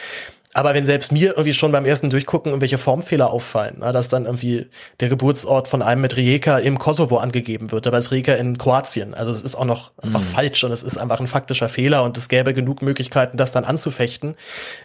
Aber 0.55 0.75
wenn 0.75 0.85
selbst 0.85 1.13
mir 1.13 1.31
irgendwie 1.31 1.55
schon 1.55 1.73
beim 1.73 1.87
ersten 1.87 2.11
Durchgucken 2.11 2.51
irgendwelche 2.51 2.77
Formfehler 2.77 3.31
auffallen, 3.31 3.77
na, 3.79 3.93
dass 3.93 4.09
dann 4.09 4.27
irgendwie 4.27 4.67
der 5.01 5.09
Geburtsort 5.09 5.67
von 5.67 5.81
einem 5.81 6.03
mit 6.03 6.17
Rijeka 6.17 6.59
im 6.59 6.79
Kosovo 6.79 7.17
angegeben 7.17 7.73
wird, 7.73 7.87
aber 7.87 7.97
es 7.97 8.07
ist 8.07 8.13
Rijeka 8.13 8.35
in 8.35 8.59
Kroatien. 8.59 9.15
Also 9.15 9.33
es 9.33 9.41
ist 9.41 9.55
auch 9.55 9.65
noch 9.65 9.93
einfach 10.03 10.21
mhm. 10.21 10.25
falsch 10.25 10.63
und 10.65 10.73
es 10.73 10.83
ist 10.83 10.99
einfach 10.99 11.21
ein 11.21 11.27
faktischer 11.27 11.71
Fehler 11.71 12.03
und 12.03 12.19
es 12.19 12.29
gäbe 12.29 12.53
genug 12.53 12.83
Möglichkeiten, 12.83 13.39
das 13.39 13.53
dann 13.53 13.65
anzufechten. 13.65 14.37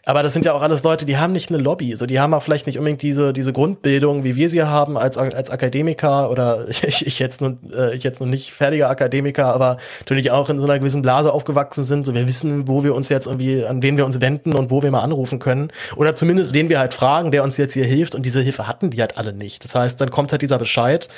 Aber 0.05 0.23
das 0.23 0.31
sind 0.31 0.45
ja 0.45 0.53
auch 0.53 0.61
alles 0.61 0.83
Leute, 0.83 1.05
die 1.05 1.17
haben 1.17 1.33
nicht 1.33 1.49
eine 1.49 1.57
Lobby. 1.57 1.95
So, 1.97 2.05
die 2.05 2.19
haben 2.21 2.33
auch 2.33 2.43
vielleicht 2.43 2.65
nicht 2.65 2.77
unbedingt 2.77 3.01
diese, 3.01 3.33
diese 3.33 3.51
Grundbildung, 3.51 4.23
wie 4.23 4.37
wir 4.37 4.49
sie 4.49 4.63
haben 4.63 4.97
als, 4.97 5.17
als 5.17 5.49
Akademiker 5.49 6.31
oder 6.31 6.67
ich, 6.69 7.05
ich 7.05 7.19
jetzt 7.19 7.41
nun, 7.41 7.59
äh, 7.73 7.93
ich 7.93 8.03
jetzt 8.03 8.21
noch 8.21 8.27
nicht 8.27 8.53
fertiger 8.53 8.89
Akademiker, 8.89 9.53
aber 9.53 9.77
natürlich 9.99 10.31
auch 10.31 10.49
in 10.49 10.59
so 10.59 10.63
einer 10.63 10.79
gewissen 10.79 11.01
Blase 11.01 11.33
aufgewachsen 11.33 11.83
sind. 11.83 12.05
So, 12.05 12.13
wir 12.13 12.25
wissen, 12.25 12.69
wo 12.69 12.85
wir 12.85 12.95
uns 12.95 13.09
jetzt 13.09 13.27
irgendwie, 13.27 13.65
an 13.65 13.83
wen 13.83 13.97
wir 13.97 14.05
uns 14.05 14.21
wenden 14.21 14.53
und 14.53 14.71
wo 14.71 14.81
wir 14.81 14.91
mal 14.91 15.01
anrufen 15.01 15.39
können 15.39 15.56
können. 15.57 15.71
Oder 15.95 16.15
zumindest 16.15 16.53
wen 16.53 16.69
wir 16.69 16.79
halt 16.79 16.93
fragen, 16.93 17.31
der 17.31 17.43
uns 17.43 17.57
jetzt 17.57 17.73
hier 17.73 17.85
hilft. 17.85 18.15
Und 18.15 18.25
diese 18.25 18.41
Hilfe 18.41 18.67
hatten 18.67 18.89
die 18.89 19.01
halt 19.01 19.17
alle 19.17 19.33
nicht. 19.33 19.63
Das 19.63 19.75
heißt, 19.75 19.99
dann 19.99 20.11
kommt 20.11 20.31
halt 20.31 20.41
dieser 20.41 20.57
Bescheid. 20.57 21.09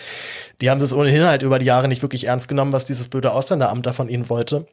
Die 0.61 0.69
haben 0.69 0.79
das 0.79 0.93
ohnehin 0.93 1.25
halt 1.25 1.43
über 1.43 1.59
die 1.59 1.65
Jahre 1.65 1.87
nicht 1.87 2.01
wirklich 2.01 2.25
ernst 2.25 2.47
genommen, 2.47 2.73
was 2.73 2.85
dieses 2.85 3.07
blöde 3.07 3.31
Ausländeramt 3.31 3.85
da 3.85 3.93
von 3.93 4.09
ihnen 4.09 4.29
wollte. 4.29 4.65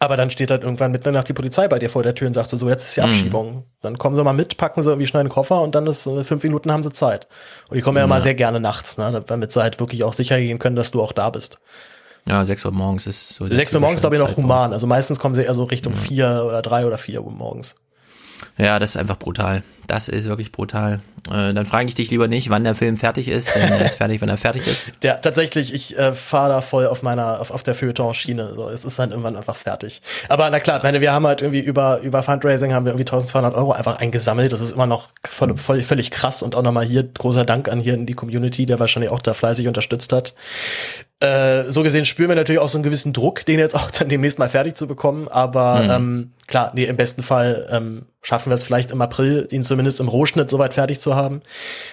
Aber 0.00 0.16
dann 0.16 0.30
steht 0.30 0.50
halt 0.50 0.64
irgendwann 0.64 0.90
mitten 0.90 1.08
in 1.08 1.12
der 1.12 1.20
Nacht 1.20 1.28
die 1.28 1.34
Polizei 1.34 1.68
bei 1.68 1.78
dir 1.78 1.90
vor 1.90 2.02
der 2.02 2.14
Tür 2.14 2.26
und 2.26 2.34
sagt 2.34 2.50
so, 2.50 2.68
jetzt 2.68 2.84
ist 2.84 2.96
die 2.96 3.00
mhm. 3.00 3.06
Abschiebung. 3.06 3.54
Mhm. 3.54 3.62
Dann 3.82 3.98
kommen 3.98 4.16
sie 4.16 4.24
mal 4.24 4.32
mit, 4.32 4.56
packen 4.56 4.82
sie 4.82 4.88
irgendwie 4.88 5.06
schnell 5.06 5.20
einen 5.20 5.28
Koffer 5.28 5.60
und 5.60 5.74
dann 5.74 5.86
ist 5.86 6.06
äh, 6.06 6.24
fünf 6.24 6.42
Minuten 6.42 6.72
haben 6.72 6.82
sie 6.82 6.90
Zeit. 6.90 7.28
Und 7.68 7.76
die 7.76 7.82
kommen 7.82 7.98
ja, 7.98 8.04
ja 8.04 8.08
mal 8.08 8.22
sehr 8.22 8.34
gerne 8.34 8.60
nachts, 8.60 8.96
ne, 8.96 9.22
damit 9.26 9.52
sie 9.52 9.62
halt 9.62 9.78
wirklich 9.78 10.02
auch 10.02 10.14
sicher 10.14 10.38
gehen 10.38 10.58
können, 10.58 10.74
dass 10.74 10.90
du 10.90 11.02
auch 11.02 11.12
da 11.12 11.30
bist. 11.30 11.58
Ja, 12.26 12.44
sechs 12.44 12.64
Uhr 12.64 12.72
morgens 12.72 13.06
ist 13.06 13.34
so. 13.34 13.46
Sechs 13.46 13.74
Uhr 13.74 13.82
morgens 13.82 14.00
glaube 14.00 14.16
ich 14.16 14.22
noch 14.22 14.36
human. 14.36 14.72
Also 14.72 14.86
meistens 14.86 15.18
kommen 15.18 15.34
sie 15.34 15.42
eher 15.42 15.54
so 15.54 15.64
Richtung 15.64 15.92
ja. 15.92 15.98
vier 15.98 16.44
oder 16.46 16.62
drei 16.62 16.86
oder 16.86 16.96
vier 16.96 17.22
Uhr 17.22 17.30
morgens. 17.30 17.74
Ja, 18.56 18.78
das 18.78 18.90
ist 18.90 18.96
einfach 18.96 19.18
brutal. 19.18 19.62
Das 19.86 20.08
ist 20.08 20.26
wirklich 20.26 20.52
brutal. 20.52 21.00
Äh, 21.28 21.54
dann 21.54 21.66
frage 21.66 21.88
ich 21.88 21.94
dich 21.94 22.10
lieber 22.10 22.28
nicht, 22.28 22.50
wann 22.50 22.64
der 22.64 22.74
Film 22.74 22.96
fertig 22.96 23.28
ist, 23.28 23.54
denn 23.54 23.72
er 23.72 23.84
ist 23.84 23.96
fertig, 23.96 24.20
wenn 24.20 24.28
er 24.28 24.36
fertig 24.36 24.66
ist. 24.66 24.92
Der, 25.02 25.20
tatsächlich, 25.20 25.72
ich 25.72 25.98
äh, 25.98 26.14
fahre 26.14 26.50
da 26.50 26.60
voll 26.60 26.86
auf 26.86 27.02
meiner, 27.02 27.40
auf, 27.40 27.50
auf 27.50 27.62
der 27.62 27.74
Feuilleton-Schiene. 27.74 28.54
So, 28.54 28.68
es 28.68 28.84
ist 28.84 28.98
dann 28.98 29.10
irgendwann 29.10 29.36
einfach 29.36 29.56
fertig. 29.56 30.02
Aber 30.28 30.48
na 30.50 30.60
klar, 30.60 30.80
meine, 30.82 31.00
wir 31.00 31.12
haben 31.12 31.26
halt 31.26 31.40
irgendwie 31.42 31.60
über, 31.60 32.00
über 32.00 32.22
Fundraising 32.22 32.72
haben 32.74 32.84
wir 32.84 32.92
irgendwie 32.92 33.10
1200 33.10 33.54
Euro 33.54 33.72
einfach 33.72 34.00
eingesammelt. 34.00 34.52
Das 34.52 34.60
ist 34.60 34.72
immer 34.72 34.86
noch 34.86 35.08
voll, 35.24 35.56
voll, 35.56 35.82
völlig 35.82 36.10
krass 36.10 36.42
und 36.42 36.54
auch 36.54 36.62
nochmal 36.62 36.84
hier 36.84 37.02
großer 37.02 37.44
Dank 37.44 37.68
an 37.68 37.80
hier 37.80 37.94
in 37.94 38.06
die 38.06 38.14
Community, 38.14 38.66
der 38.66 38.78
wahrscheinlich 38.78 39.10
auch 39.10 39.20
da 39.20 39.34
fleißig 39.34 39.66
unterstützt 39.66 40.12
hat. 40.12 40.34
Äh, 41.20 41.70
so 41.70 41.82
gesehen 41.82 42.04
spüren 42.04 42.28
wir 42.28 42.36
natürlich 42.36 42.60
auch 42.60 42.68
so 42.68 42.76
einen 42.76 42.82
gewissen 42.82 43.12
Druck, 43.12 43.46
den 43.46 43.58
jetzt 43.58 43.74
auch 43.74 43.90
dann 43.90 44.08
demnächst 44.08 44.38
mal 44.38 44.48
fertig 44.48 44.76
zu 44.76 44.86
bekommen. 44.86 45.28
Aber 45.28 45.82
mhm. 45.82 45.90
ähm, 45.90 46.32
klar, 46.46 46.72
nee, 46.74 46.84
im 46.84 46.96
besten 46.96 47.22
Fall 47.22 47.66
ähm, 47.70 48.06
schaffen 48.20 48.43
wir 48.50 48.54
es 48.54 48.64
vielleicht 48.64 48.90
im 48.90 49.00
April, 49.02 49.48
ihn 49.50 49.64
zumindest 49.64 50.00
im 50.00 50.08
Rohschnitt 50.08 50.50
soweit 50.50 50.74
fertig 50.74 51.00
zu 51.00 51.14
haben, 51.14 51.40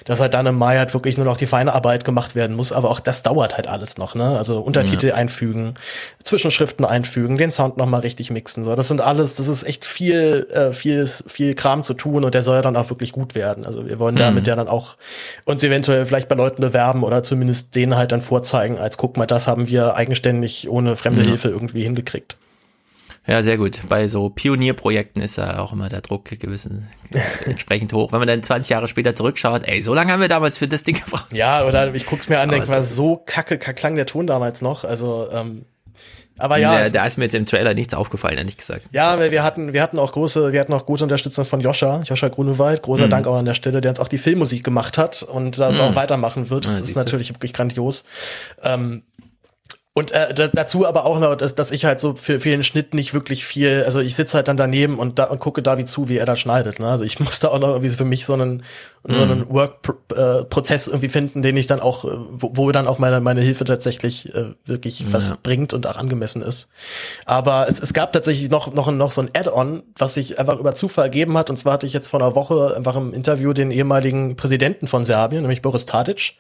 dass 0.06 0.20
halt 0.20 0.34
dann 0.34 0.46
im 0.46 0.58
Mai 0.58 0.78
halt 0.78 0.94
wirklich 0.94 1.18
nur 1.18 1.26
noch 1.26 1.38
die 1.38 1.48
feine 1.48 1.74
Arbeit 1.74 2.06
gemacht 2.06 2.36
werden 2.36 2.56
muss. 2.56 2.72
Aber 2.72 2.90
auch 2.90 3.00
das 3.00 3.24
dauert 3.24 3.58
halt 3.58 3.68
alles 3.68 3.98
noch, 3.98 4.16
ne? 4.16 4.38
Also 4.38 4.60
Untertitel 4.60 5.08
ja. 5.08 5.16
einfügen, 5.16 5.74
Zwischenschriften 6.24 6.86
einfügen, 6.86 7.38
den 7.38 7.52
Sound 7.52 7.78
nochmal 7.78 8.02
richtig 8.02 8.32
mixen. 8.32 8.64
So, 8.64 8.76
das 8.76 8.88
sind 8.88 9.02
alles, 9.02 9.36
das 9.36 9.48
ist 9.48 9.64
echt 9.64 9.86
viel, 9.86 10.48
äh, 10.52 10.74
viel, 10.74 11.08
viel 11.08 11.56
Kram 11.56 11.84
zu 11.84 11.94
tun 11.94 12.24
und 12.24 12.34
der 12.34 12.44
soll 12.44 12.56
ja 12.56 12.62
dann 12.62 12.76
auch 12.76 12.90
wirklich 12.90 13.12
gut 13.12 13.36
werden. 13.36 13.66
Also 13.66 13.88
wir 13.88 14.00
wollen 14.00 14.16
mhm. 14.16 14.20
damit 14.20 14.48
ja 14.48 14.56
dann 14.56 14.68
auch 14.68 14.96
uns 15.46 15.64
eventuell 15.64 16.06
vielleicht 16.06 16.28
bei 16.28 16.36
Leuten 16.36 16.62
bewerben 16.62 17.04
oder 17.04 17.24
zumindest 17.24 17.76
denen 17.76 17.96
halt 17.96 18.12
dann 18.12 18.22
vorzeigen, 18.22 18.78
als 18.78 18.98
guck 18.98 19.18
mal, 19.18 19.26
das 19.26 19.48
haben 19.48 19.68
wir 19.68 19.96
eigenständig 19.96 20.70
ohne 20.70 20.96
fremde 20.96 21.22
ja. 21.22 21.28
Hilfe 21.28 21.50
irgendwie 21.50 21.84
hingekriegt. 21.84 22.38
Ja, 23.28 23.44
sehr 23.44 23.58
gut. 23.58 23.82
Bei 23.88 24.08
so 24.08 24.30
Pionierprojekten 24.30 25.22
ist 25.22 25.36
ja 25.36 25.60
auch 25.60 25.74
immer 25.74 25.90
der 25.90 26.02
Druck 26.02 26.26
gewissen 26.26 26.88
entsprechend 27.46 27.94
hoch. 27.94 28.12
Wenn 28.12 28.20
man 28.20 28.28
dann 28.28 28.42
20 28.42 28.70
Jahre 28.70 28.88
später 28.88 29.14
zurückschaut, 29.14 29.68
ey, 29.68 29.82
so 29.82 29.94
lange 29.94 30.12
haben 30.12 30.22
wir 30.22 30.28
damals 30.28 30.58
für 30.58 30.68
das 30.68 30.84
Ding 30.84 30.96
gebraucht. 30.96 31.32
Ja, 31.32 31.66
oder 31.66 31.94
ich 31.94 32.06
guck's 32.08 32.30
mir 32.30 32.40
an, 32.40 32.50
denke, 32.50 32.68
war 32.70 32.84
so 32.84 33.22
kacke, 33.24 33.60
klang 33.60 33.96
der 33.96 34.08
Ton 34.08 34.26
damals 34.26 34.62
noch. 34.62 34.84
Also, 34.84 35.30
ähm, 35.32 35.66
aber 36.42 36.58
ja. 36.58 36.90
Da 36.90 37.06
ist 37.06 37.18
mir 37.18 37.26
jetzt 37.26 37.36
im 37.36 37.46
Trailer 37.46 37.74
nichts 37.74 37.94
aufgefallen, 37.94 38.38
ehrlich 38.38 38.58
gesagt. 38.58 38.86
Ja, 38.92 39.20
weil 39.20 39.32
wir 39.32 39.44
hatten, 39.44 39.74
wir 39.74 39.82
hatten 39.82 40.00
auch 40.00 40.12
große, 40.12 40.52
wir 40.52 40.60
hatten 40.60 40.74
auch 40.74 40.86
gute 40.86 41.04
Unterstützung 41.04 41.46
von 41.46 41.62
Joscha, 41.62 42.02
Joscha 42.04 42.30
Grunewald. 42.30 42.82
Großer 42.82 43.06
mhm. 43.06 43.12
Dank 43.12 43.28
auch 43.28 43.36
an 43.38 43.46
der 43.46 43.54
Stelle, 43.54 43.82
der 43.82 43.92
uns 43.92 44.00
auch 44.00 44.08
die 44.08 44.18
Filmmusik 44.18 44.64
gemacht 44.64 44.98
hat 44.98 45.22
und 45.22 45.60
das 45.60 45.78
mhm. 45.78 45.84
auch 45.84 45.96
weitermachen 45.96 46.50
wird. 46.50 46.66
Das 46.66 46.80
ja, 46.80 46.80
ist 46.80 46.96
natürlich 46.96 47.30
wirklich 47.30 47.54
grandios. 47.54 48.04
Ähm, 48.64 49.04
und 49.94 50.12
äh, 50.12 50.34
dazu 50.54 50.88
aber 50.88 51.06
auch 51.06 51.20
noch, 51.20 51.36
dass, 51.36 51.54
dass 51.54 51.72
ich 51.72 51.84
halt 51.84 52.00
so 52.00 52.16
für, 52.16 52.40
für 52.40 52.50
den 52.50 52.64
Schnitt 52.64 52.94
nicht 52.94 53.14
wirklich 53.14 53.44
viel, 53.44 53.84
also 53.84 54.00
ich 54.00 54.16
sitze 54.16 54.38
halt 54.38 54.48
dann 54.48 54.56
daneben 54.56 54.98
und 54.98 55.20
da 55.20 55.26
und 55.26 55.40
gucke 55.40 55.62
David 55.62 55.90
zu, 55.90 56.08
wie 56.08 56.16
er 56.16 56.26
da 56.26 56.38
schneidet. 56.38 56.80
Ne? 56.80 56.88
Also 56.88 57.04
ich 57.04 57.20
muss 57.20 57.40
da 57.40 57.50
auch 57.50 57.60
noch 57.60 57.70
irgendwie 57.70 57.90
für 57.90 58.06
mich 58.06 58.26
so 58.26 58.34
einen 58.34 58.64
und 59.04 59.16
so 59.16 59.22
einen 59.22 59.50
Work-Prozess 59.50 60.88
irgendwie 60.88 61.10
finden, 61.10 61.42
den 61.42 61.58
ich 61.58 61.66
dann 61.66 61.80
auch, 61.80 62.06
äh, 62.06 62.10
wo, 62.32 62.52
wo 62.54 62.72
dann 62.72 62.88
auch 62.88 63.00
meine, 63.00 63.20
meine 63.20 63.42
Hilfe 63.42 63.66
tatsächlich 63.66 64.34
äh, 64.36 64.54
wirklich 64.66 65.12
was 65.12 65.30
Ja. 65.30 65.38
bringt 65.42 65.74
und 65.74 65.88
auch 65.88 65.96
angemessen 65.96 66.42
ist. 66.44 66.68
Aber 67.26 67.68
es, 67.68 67.80
es 67.80 67.94
gab 67.94 68.14
tatsächlich 68.14 68.52
noch, 68.52 68.74
noch, 68.74 68.92
noch 68.92 69.12
so 69.12 69.22
ein 69.22 69.30
Add-on, 69.36 69.82
was 69.98 70.14
sich 70.14 70.38
einfach 70.40 70.60
über 70.60 70.76
Zufall 70.76 71.06
ergeben 71.06 71.38
hat. 71.38 71.50
Und 71.50 71.58
zwar 71.58 71.74
hatte 71.74 71.88
ich 71.88 71.94
jetzt 71.94 72.08
vor 72.10 72.22
einer 72.22 72.36
Woche 72.36 72.74
einfach 72.76 72.96
im 72.96 73.14
Interview 73.14 73.54
den 73.54 73.72
ehemaligen 73.72 74.36
Präsidenten 74.36 74.86
von 74.88 75.04
Serbien, 75.04 75.42
nämlich 75.42 75.62
Boris 75.64 75.86
Tadic, 75.88 76.36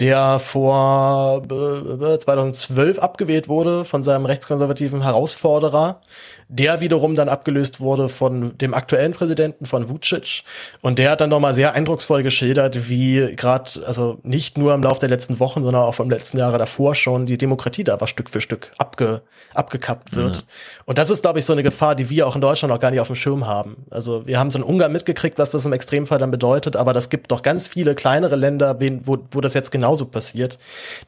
der 0.00 0.40
vor 0.40 1.42
äh, 1.48 2.18
2012 2.18 2.98
abgewählt 2.98 3.48
wurde 3.48 3.84
von 3.84 4.02
seinem 4.02 4.26
rechtskonservativen 4.26 5.02
Herausforderer, 5.02 6.00
der 6.48 6.80
wiederum 6.80 7.14
dann 7.14 7.28
abgelöst 7.28 7.80
wurde 7.80 8.08
von 8.08 8.56
dem 8.58 8.74
aktuellen 8.74 9.12
Präsidenten 9.12 9.66
von 9.66 9.88
Vucic 9.88 10.42
und 10.82 10.98
der 10.98 11.10
hat 11.10 11.20
dann 11.20 11.30
nochmal 11.30 11.54
sehr 11.54 11.74
eindrucksvoll 11.74 12.22
geschildert, 12.22 12.88
wie 12.88 13.34
gerade 13.36 13.70
also 13.86 14.18
nicht 14.22 14.58
nur 14.58 14.74
im 14.74 14.82
Laufe 14.82 15.00
der 15.00 15.08
letzten 15.08 15.40
Wochen, 15.40 15.62
sondern 15.62 15.82
auch 15.82 15.94
vom 15.94 16.10
letzten 16.10 16.38
Jahre 16.38 16.58
davor 16.58 16.94
schon 16.94 17.26
die 17.26 17.38
Demokratie 17.38 17.84
da 17.84 17.94
aber 17.94 18.06
Stück 18.06 18.30
für 18.30 18.40
Stück 18.40 18.72
abge, 18.78 19.22
abgekappt 19.54 20.14
wird. 20.14 20.36
Ja. 20.36 20.42
Und 20.86 20.98
das 20.98 21.10
ist 21.10 21.22
glaube 21.22 21.38
ich 21.38 21.44
so 21.44 21.52
eine 21.52 21.62
Gefahr, 21.62 21.94
die 21.94 22.10
wir 22.10 22.26
auch 22.26 22.34
in 22.34 22.40
Deutschland 22.40 22.72
auch 22.74 22.80
gar 22.80 22.90
nicht 22.90 23.00
auf 23.00 23.06
dem 23.06 23.16
Schirm 23.16 23.46
haben. 23.46 23.84
Also 23.90 24.26
wir 24.26 24.38
haben 24.38 24.50
so 24.50 24.58
in 24.58 24.64
Ungarn 24.64 24.92
mitgekriegt, 24.92 25.38
was 25.38 25.50
das 25.50 25.64
im 25.64 25.72
Extremfall 25.72 26.18
dann 26.18 26.30
bedeutet, 26.30 26.76
aber 26.76 26.92
das 26.92 27.10
gibt 27.10 27.30
noch 27.30 27.42
ganz 27.42 27.68
viele 27.68 27.94
kleinere 27.94 28.36
Länder, 28.36 28.78
wo, 29.04 29.18
wo 29.30 29.40
das 29.40 29.54
jetzt 29.54 29.70
genauso 29.70 30.06
passiert, 30.06 30.58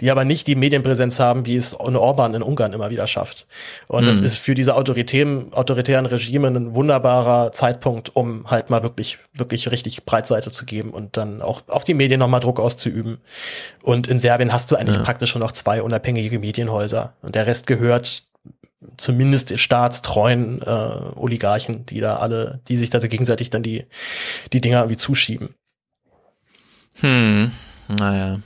die 0.00 0.10
aber 0.10 0.24
nicht 0.24 0.46
die 0.46 0.54
Medienpräsenz 0.54 1.18
haben, 1.18 1.46
wie 1.46 1.56
es 1.56 1.74
Orban 1.74 2.34
in 2.34 2.42
Ungarn 2.42 2.72
immer 2.72 2.90
wieder 2.90 3.06
schafft. 3.06 3.46
Und 3.88 4.06
das 4.06 4.20
Mhm. 4.20 4.26
ist 4.26 4.38
für 4.38 4.54
diese 4.54 4.74
autoritären, 4.76 5.25
autoritären 5.52 6.06
Regime 6.06 6.48
ein 6.48 6.74
wunderbarer 6.74 7.52
Zeitpunkt, 7.52 8.14
um 8.14 8.50
halt 8.50 8.70
mal 8.70 8.82
wirklich, 8.82 9.18
wirklich 9.34 9.70
richtig 9.70 10.04
Breitseite 10.04 10.50
zu 10.50 10.64
geben 10.64 10.90
und 10.90 11.16
dann 11.16 11.42
auch 11.42 11.62
auf 11.68 11.84
die 11.84 11.94
Medien 11.94 12.20
nochmal 12.20 12.40
Druck 12.40 12.60
auszuüben. 12.60 13.18
Und 13.82 14.06
in 14.06 14.18
Serbien 14.18 14.52
hast 14.52 14.70
du 14.70 14.76
eigentlich 14.76 14.96
Ja. 14.96 15.02
praktisch 15.02 15.30
schon 15.30 15.42
noch 15.42 15.52
zwei 15.52 15.82
unabhängige 15.82 16.38
Medienhäuser. 16.38 17.14
Und 17.22 17.34
der 17.34 17.46
Rest 17.46 17.66
gehört 17.66 18.24
zumindest 18.96 19.58
staatstreuen 19.58 20.62
äh, 20.62 20.66
Oligarchen, 21.16 21.86
die 21.86 22.00
da 22.00 22.16
alle, 22.16 22.60
die 22.68 22.76
sich 22.76 22.90
da 22.90 23.00
so 23.00 23.08
gegenseitig 23.08 23.50
dann 23.50 23.62
die, 23.62 23.86
die 24.52 24.60
Dinger 24.60 24.80
irgendwie 24.80 24.96
zuschieben. 24.98 25.54
Hm, 27.00 27.50
naja. 27.88 28.38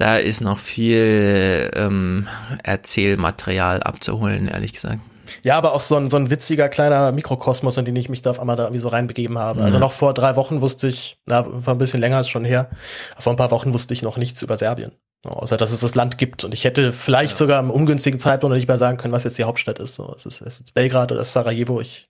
Da 0.00 0.16
ist 0.16 0.40
noch 0.40 0.56
viel 0.56 1.70
ähm, 1.74 2.26
Erzählmaterial 2.64 3.82
abzuholen, 3.82 4.48
ehrlich 4.48 4.72
gesagt. 4.72 4.98
Ja, 5.42 5.58
aber 5.58 5.74
auch 5.74 5.82
so 5.82 5.94
ein, 5.96 6.08
so 6.08 6.16
ein 6.16 6.30
witziger 6.30 6.70
kleiner 6.70 7.12
Mikrokosmos, 7.12 7.76
in 7.76 7.84
den 7.84 7.96
ich 7.96 8.08
mich 8.08 8.22
da 8.22 8.30
auf 8.30 8.40
einmal 8.40 8.56
da 8.56 8.62
irgendwie 8.64 8.80
so 8.80 8.88
reinbegeben 8.88 9.38
habe. 9.38 9.62
Also 9.62 9.74
Ja. 9.76 9.80
noch 9.80 9.92
vor 9.92 10.14
drei 10.14 10.36
Wochen 10.36 10.62
wusste 10.62 10.86
ich, 10.88 11.18
na, 11.26 11.44
war 11.46 11.74
ein 11.74 11.78
bisschen 11.78 12.00
länger 12.00 12.18
ist 12.18 12.30
schon 12.30 12.46
her, 12.46 12.70
vor 13.18 13.34
ein 13.34 13.36
paar 13.36 13.50
Wochen 13.50 13.74
wusste 13.74 13.92
ich 13.92 14.00
noch 14.00 14.16
nichts 14.16 14.40
über 14.40 14.56
Serbien. 14.56 14.92
Außer, 15.22 15.58
dass 15.58 15.70
es 15.70 15.80
das 15.80 15.94
Land 15.94 16.16
gibt. 16.16 16.44
Und 16.44 16.54
ich 16.54 16.64
hätte 16.64 16.94
vielleicht 16.94 17.36
sogar 17.36 17.60
im 17.60 17.70
ungünstigen 17.70 18.18
Zeitpunkt 18.18 18.52
noch 18.52 18.56
nicht 18.56 18.68
mehr 18.68 18.78
sagen 18.78 18.96
können, 18.96 19.12
was 19.12 19.24
jetzt 19.24 19.36
die 19.36 19.44
Hauptstadt 19.44 19.78
ist. 19.80 19.96
So, 19.96 20.14
es 20.16 20.24
ist, 20.24 20.40
es 20.40 20.60
ist 20.60 20.72
Belgrad 20.72 21.12
oder 21.12 21.20
es 21.20 21.26
ist 21.26 21.34
Sarajevo. 21.34 21.82
Ich 21.82 22.08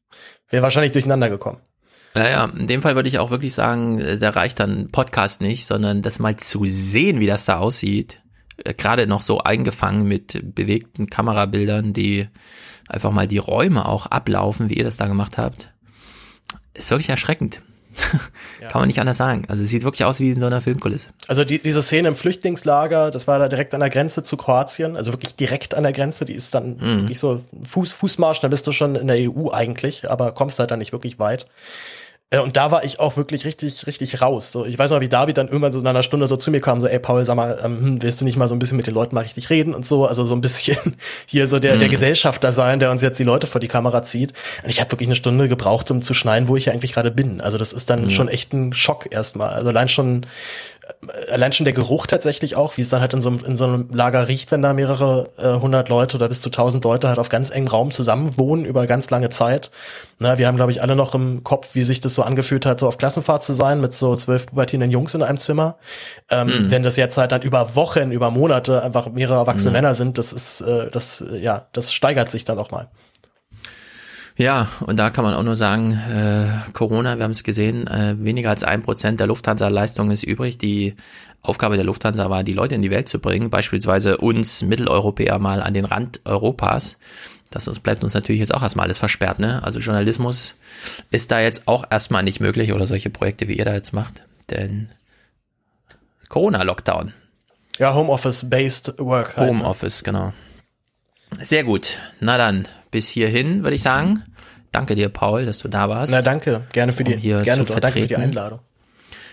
wäre 0.49 0.63
wahrscheinlich 0.63 0.93
durcheinander 0.93 1.29
gekommen. 1.29 1.59
Naja, 2.15 2.51
in 2.57 2.67
dem 2.67 2.83
Fall 2.83 2.97
würde 2.97 3.09
ich 3.09 3.19
auch 3.19 3.31
wirklich 3.31 3.55
sagen, 3.55 4.01
äh, 4.01 4.19
da 4.19 4.31
reicht 4.31 4.59
dann 4.61 4.89
Podcast 4.91 5.41
nicht, 5.41 5.67
sondern 5.67 6.03
das 6.03 6.19
mal 6.19 6.37
zu 6.37 6.65
sehen, 6.67 7.21
wie 7.21 7.27
das 7.27 7.45
da 7.45 7.59
aussieht. 7.59 8.21
Äh, 8.65 8.75
Gerade 8.75 9.07
noch 9.07 9.23
so 9.23 9.39
eingefangen 9.41 10.07
mit 10.07 10.41
bewegten 10.55 11.09
Kamerabildern, 11.09 11.93
die 11.93 12.29
einfach 12.89 13.13
mal 13.13 13.29
die 13.29 13.39
Räume 13.39 13.87
auch 13.87 14.07
ablaufen, 14.07 14.69
wie 14.71 14.75
ihr 14.75 14.85
das 14.85 14.97
da 14.97 15.07
gemacht 15.07 15.39
habt. 15.39 15.71
Ist 16.75 16.91
wirklich 16.91 17.11
erschreckend. 17.11 17.63
Kann 18.69 18.81
man 18.83 18.87
nicht 18.87 19.01
anders 19.01 19.17
sagen. 19.17 19.45
Also 19.49 19.63
es 19.65 19.69
sieht 19.69 19.83
wirklich 19.83 20.05
aus 20.05 20.21
wie 20.21 20.31
in 20.31 20.39
so 20.41 20.47
einer 20.47 20.61
Filmkulisse. 20.61 21.11
Also 21.27 21.45
die, 21.45 21.59
diese 21.61 21.83
Szene 21.83 22.09
im 22.09 22.17
Flüchtlingslager, 22.17 23.11
das 23.11 23.27
war 23.27 23.39
da 23.41 23.49
direkt 23.49 23.75
an 23.75 23.81
der 23.81 23.91
Grenze 23.91 24.23
zu 24.23 24.37
Kroatien, 24.37 24.97
also 24.97 25.13
wirklich 25.13 25.35
direkt 25.35 25.75
an 25.75 25.83
der 25.83 25.93
Grenze, 25.93 26.25
die 26.25 26.35
ist 26.35 26.55
dann 26.55 26.77
Mhm. 26.77 27.01
wirklich 27.03 27.19
so 27.19 27.45
Fuß, 27.69 27.93
Fußmarsch, 27.93 28.41
dann 28.41 28.51
bist 28.51 28.67
du 28.67 28.73
schon 28.73 28.95
in 28.95 29.09
der 29.09 29.17
EU 29.31 29.51
eigentlich, 29.51 30.09
aber 30.09 30.33
kommst 30.33 30.59
halt 30.61 30.71
dann 30.71 30.79
nicht 30.79 30.93
wirklich 30.93 31.19
weit. 31.19 31.47
Äh, 32.33 32.39
Und 32.39 32.57
da 32.57 32.71
war 32.71 32.85
ich 32.85 33.01
auch 33.01 33.17
wirklich 33.17 33.45
richtig, 33.45 33.87
richtig 33.89 34.23
raus. 34.23 34.53
So, 34.53 34.65
ich 34.65 34.79
weiß 34.79 34.93
noch, 34.93 35.01
wie 35.01 35.09
David 35.09 35.37
dann 35.37 35.49
irgendwann 35.49 35.73
so 35.73 35.81
in 35.81 35.87
einer 35.87 36.05
Stunde 36.05 36.29
so 36.29 36.37
zu 36.37 36.51
mir 36.53 36.61
kam, 36.61 36.81
so, 36.81 36.87
ey 36.87 37.01
Paul, 37.01 37.25
sag 37.27 37.35
mal, 37.35 37.59
ähm, 37.65 37.81
hm, 37.81 38.03
willst 38.03 38.21
du 38.21 38.25
nicht 38.25 38.37
mal 38.37 38.47
so 38.49 38.55
ein 38.55 38.61
bisschen 38.61 38.77
mit 38.77 38.87
den 38.87 38.95
Leuten 38.95 39.15
mal 39.17 39.23
richtig 39.23 39.51
reden 39.51 39.75
und 39.75 39.85
so, 39.85 40.07
also 40.07 40.25
so 40.25 40.35
ein 40.35 40.41
bisschen 40.41 40.77
hier 41.27 41.49
so 41.49 41.59
der, 41.59 41.77
der 41.77 41.89
Mhm. 41.89 41.93
Gesellschafter 41.93 42.53
sein, 42.53 42.79
der 42.79 42.93
uns 42.93 43.03
jetzt 43.03 43.19
die 43.19 43.25
Leute 43.25 43.49
vor 43.49 43.61
die 43.61 43.67
Kamera 43.69 44.03
zieht. 44.05 44.33
Und 44.63 44.71
ich 44.71 44.81
habe 44.81 44.93
wirklich 44.93 45.09
eine 45.09 45.17
Stunde 45.17 45.49
gebraucht, 45.49 45.91
um 45.91 46.03
zu 46.03 46.15
schneiden, 46.15 46.47
wo 46.47 46.57
ich 46.57 46.65
hier 46.65 46.73
eigentlich 46.73 46.93
gerade 46.93 47.11
bin. 47.11 47.41
Also 47.41 47.59
das 47.59 47.73
ist 47.73 47.91
dann 47.91 48.05
Mhm. 48.05 48.11
schon 48.11 48.29
echt 48.29 48.53
ein 48.53 48.73
Schock 48.73 49.09
erstmal. 49.11 49.51
Also 49.51 49.69
allein 49.71 49.89
schon 49.89 50.25
allein 51.31 51.53
schon 51.53 51.65
der 51.65 51.73
Geruch 51.75 52.07
tatsächlich 52.07 52.57
auch, 52.57 52.77
wie 52.77 52.83
es 52.83 52.89
dann 52.89 53.01
halt 53.01 53.13
in 53.15 53.21
so, 53.21 53.29
einem- 53.29 53.45
in 53.45 53.57
so 53.57 53.65
einem 53.65 53.89
Lager 53.93 54.29
riecht, 54.29 54.51
wenn 54.53 54.63
da 54.63 54.73
mehrere 54.73 55.31
äh, 55.39 55.61
hundert 55.61 55.89
Leute 55.89 56.17
oder 56.17 56.29
bis 56.29 56.41
zu 56.41 56.51
tausend 56.51 56.85
Leute 56.85 57.09
halt 57.09 57.19
auf 57.19 57.29
ganz 57.29 57.51
engem 57.51 57.69
Raum 57.69 57.91
zusammen 57.91 58.37
wohnen 58.39 58.65
über 58.65 58.87
ganz 58.87 59.11
lange 59.11 59.29
Zeit. 59.31 59.71
Na, 60.19 60.39
wir 60.39 60.47
haben, 60.47 60.57
glaube 60.57 60.73
ich, 60.73 60.83
alle 60.83 60.97
noch 60.97 61.15
im 61.15 61.43
Kopf, 61.45 61.75
wie 61.75 61.83
sich 61.85 62.01
das 62.01 62.15
so 62.15 62.23
angefühlt 62.23 62.67
hat, 62.67 62.81
so 62.81 62.87
auf 62.89 62.99
Klassenfahrt 62.99 63.43
zu 63.43 63.53
sein 63.55 63.81
mit 63.81 63.95
so 63.95 64.15
zwölf 64.17 64.47
pubertierenden 64.47 64.91
Jungs 64.91 65.15
in 65.15 65.23
einem 65.23 65.39
Zimmer. 65.39 65.77
Ähm, 66.31 66.47
Mhm. 66.49 66.71
Wenn 66.71 66.83
das 66.83 66.97
jetzt 66.97 67.17
halt 67.17 67.33
dann 67.33 67.43
über 67.43 67.75
Wochen, 67.77 68.11
über 68.13 68.31
Monate 68.31 68.83
einfach 68.83 69.09
mehrere 69.09 69.39
erwachsene 69.39 69.71
Mhm. 69.71 69.75
Männer 69.77 69.95
sind, 69.95 70.19
das 70.19 70.33
ist, 70.33 70.61
äh, 70.61 70.91
das, 70.91 71.21
äh, 71.23 71.39
ja, 71.39 71.67
das 71.73 71.93
steigert 71.93 72.31
sich 72.31 72.45
dann 72.45 72.59
auch 72.59 72.71
mal. 72.71 72.89
Ja, 74.41 74.69
und 74.81 74.97
da 74.97 75.11
kann 75.11 75.23
man 75.23 75.35
auch 75.35 75.43
nur 75.43 75.55
sagen, 75.55 75.93
äh, 75.93 76.47
Corona, 76.73 77.19
wir 77.19 77.25
haben 77.25 77.31
es 77.31 77.45
gesehen, 77.45 77.87
äh, 77.87 78.15
weniger 78.19 78.49
als 78.49 78.65
ein 78.65 78.83
Prozent 78.83 79.21
der 79.21 79.27
Lufthansa-Leistung 79.27 80.11
ist 80.11 80.23
übrig. 80.23 80.57
Die 80.57 80.95
Aufgabe 81.43 81.77
der 81.77 81.85
Lufthansa 81.85 82.31
war, 82.31 82.43
die 82.43 82.55
Leute 82.55 82.75
in 82.75 82.81
die 82.81 82.91
Welt 82.91 83.07
zu 83.07 83.19
bringen, 83.19 83.51
beispielsweise 83.51 84.17
uns 84.17 84.63
Mitteleuropäer 84.63 85.39
mal 85.39 85.61
an 85.61 85.75
den 85.75 85.85
Rand 85.85 86.23
Europas. 86.25 86.97
Das 87.51 87.67
bleibt 87.81 88.03
uns 88.03 88.15
natürlich 88.15 88.41
jetzt 88.41 88.55
auch 88.55 88.63
erstmal 88.63 88.85
alles 88.85 88.97
versperrt, 88.97 89.41
ne? 89.41 89.63
Also 89.63 89.79
Journalismus 89.79 90.57
ist 91.11 91.31
da 91.31 91.41
jetzt 91.41 91.69
auch 91.69 91.85
erstmal 91.91 92.23
nicht 92.23 92.41
möglich 92.41 92.73
oder 92.73 92.87
solche 92.87 93.11
Projekte, 93.11 93.47
wie 93.47 93.59
ihr 93.59 93.67
da 93.67 93.75
jetzt 93.75 93.93
macht. 93.93 94.23
Denn 94.49 94.89
Corona-Lockdown. 96.31 97.13
Ja, 97.77 97.95
Homeoffice-based 97.95 98.95
Work. 99.01 99.37
Halt, 99.37 99.53
ne? 99.53 99.59
Homeoffice, 99.59 100.03
genau. 100.03 100.33
Sehr 101.43 101.63
gut. 101.63 101.99
Na 102.21 102.39
dann, 102.39 102.67
bis 102.91 103.07
hierhin 103.07 103.63
würde 103.63 103.77
ich 103.77 103.83
sagen. 103.83 104.23
Danke 104.73 104.95
dir, 104.95 105.09
Paul, 105.09 105.47
dass 105.47 105.59
du 105.59 105.69
da 105.69 105.89
warst. 105.89 106.13
Na, 106.13 106.23
danke. 106.23 106.63
Gerne 106.73 106.93
für 106.93 107.05
die, 107.05 107.15
um 107.15 107.21
hier 107.21 107.43
gerne 107.43 107.67
zu 107.67 107.73
doch. 107.73 107.81
Danke 107.81 108.01
für 108.03 108.07
die. 108.07 108.17
Einladung. 108.17 108.61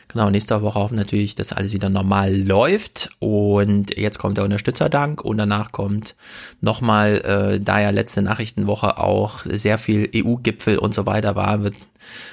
Genau, 0.10 0.30
nächste 0.30 0.62
Woche 0.62 0.80
hoffen 0.80 0.96
natürlich, 0.96 1.36
dass 1.36 1.52
alles 1.52 1.74
wieder 1.74 1.90
normal 1.90 2.34
läuft. 2.34 3.10
Und 3.20 3.98
jetzt 3.98 4.20
kommt 4.20 4.38
der 4.38 4.46
Unterstützerdank 4.46 5.22
und 5.22 5.38
danach 5.38 5.74
kommt 5.74 6.16
nochmal, 6.62 7.18
äh, 7.58 7.60
da 7.60 7.82
ja 7.82 7.90
letzte 7.90 8.22
Nachrichtenwoche 8.22 8.98
auch 8.98 9.44
sehr 9.44 9.78
viel 9.78 10.10
EU-Gipfel 10.16 10.78
und 10.78 10.94
so 10.94 11.06
weiter 11.06 11.36
war, 11.36 11.62
wird, 11.62 11.76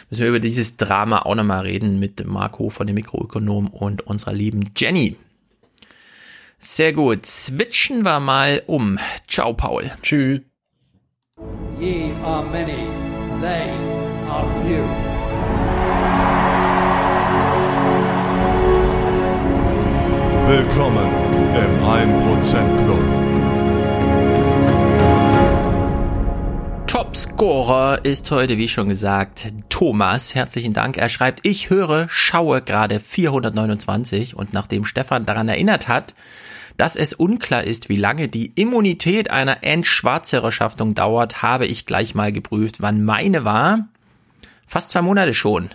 müssen 0.09 0.23
wir 0.23 0.29
über 0.29 0.41
dieses 0.41 0.77
Drama 0.77 1.23
auch 1.23 1.35
nochmal 1.35 1.63
reden 1.63 1.99
mit 1.99 2.25
Marco 2.25 2.71
von 2.71 2.87
dem 2.87 2.95
Mikroökonom 2.95 3.67
und 3.69 4.07
unserer 4.07 4.33
lieben 4.33 4.71
Jenny. 4.77 5.17
Sehr 6.61 6.93
gut. 6.93 7.27
Switchen 7.27 8.05
wir 8.05 8.21
mal 8.21 8.63
um. 8.67 8.99
Ciao, 9.27 9.53
Paul. 9.53 9.91
Tschüss. 10.03 10.41
Ye 11.85 12.13
are 12.25 12.43
many, 12.43 12.87
they 13.43 13.69
are 14.27 14.47
few. 14.63 14.85
Willkommen 20.49 21.11
im 21.55 21.73
1% 21.85 22.85
Club. 22.85 23.05
Topscorer 26.87 28.05
ist 28.05 28.31
heute, 28.31 28.57
wie 28.57 28.69
schon 28.69 28.89
gesagt, 28.89 29.53
Thomas. 29.69 30.35
Herzlichen 30.35 30.73
Dank. 30.73 30.97
Er 30.97 31.11
schreibt, 31.11 31.41
ich 31.43 31.69
höre, 31.69 32.07
schaue 32.09 32.63
gerade 32.63 32.99
429 32.99 34.35
und 34.35 34.55
nachdem 34.55 34.87
Stefan 34.87 35.25
daran 35.25 35.49
erinnert 35.49 35.89
hat, 35.89 36.15
dass 36.77 36.97
es 36.97 37.15
unklar 37.15 37.65
ist, 37.65 37.89
wie 37.89 37.97
lange 37.97 38.29
die 38.29 38.53
Immunität 38.55 39.31
einer 39.31 39.63
Entschwarzherrschaftung 39.63 40.95
dauert, 40.95 41.43
habe 41.43 41.67
ich 41.67 41.87
gleich 41.87 42.15
mal 42.15 42.33
geprüft, 42.33 42.81
wann 42.81 43.05
meine 43.05 43.45
war. 43.45 43.89
Fast 44.67 44.91
zwei 44.91 45.03
Monate 45.03 45.35
schon. 45.35 45.71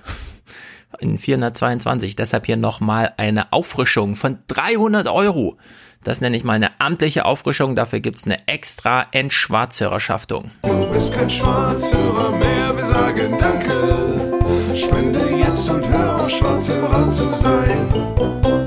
In 0.99 1.17
422. 1.17 2.15
Deshalb 2.15 2.45
hier 2.45 2.57
nochmal 2.57 3.13
eine 3.17 3.53
Auffrischung 3.53 4.15
von 4.15 4.39
300 4.47 5.07
Euro. 5.07 5.57
Das 6.03 6.21
nenne 6.21 6.37
ich 6.37 6.43
mal 6.43 6.53
eine 6.53 6.79
amtliche 6.79 7.25
Auffrischung. 7.25 7.75
Dafür 7.75 7.99
gibt's 7.99 8.25
eine 8.25 8.47
extra 8.47 9.07
Entschwarzhörerschaftung. 9.11 10.51
Du 10.63 10.91
bist 10.91 11.13
kein 11.13 11.29
Schwarzhörer 11.29 12.31
mehr, 12.31 12.75
wir 12.75 12.85
sagen 12.85 13.37
Danke. 13.37 14.75
Spende 14.75 15.19
jetzt 15.37 15.69
und 15.69 15.87
hör 15.87 16.23
auf, 16.23 16.29
Schwarzhörer 16.29 17.09
zu 17.09 17.33
sein. 17.33 18.58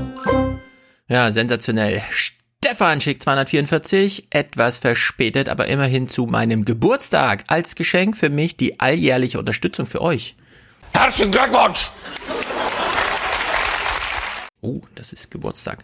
Ja, 1.09 1.31
sensationell. 1.31 2.01
Stefan 2.11 3.01
schickt 3.01 3.23
244, 3.23 4.27
etwas 4.29 4.77
verspätet, 4.77 5.49
aber 5.49 5.67
immerhin 5.67 6.07
zu 6.07 6.25
meinem 6.25 6.63
Geburtstag 6.63 7.43
als 7.47 7.75
Geschenk 7.75 8.15
für 8.15 8.29
mich 8.29 8.55
die 8.55 8.79
alljährliche 8.79 9.37
Unterstützung 9.37 9.85
für 9.85 10.01
euch. 10.01 10.35
Herzlichen 10.93 11.31
Glückwunsch! 11.31 11.89
Oh, 14.61 14.79
das 14.95 15.11
ist 15.11 15.29
Geburtstag. 15.29 15.83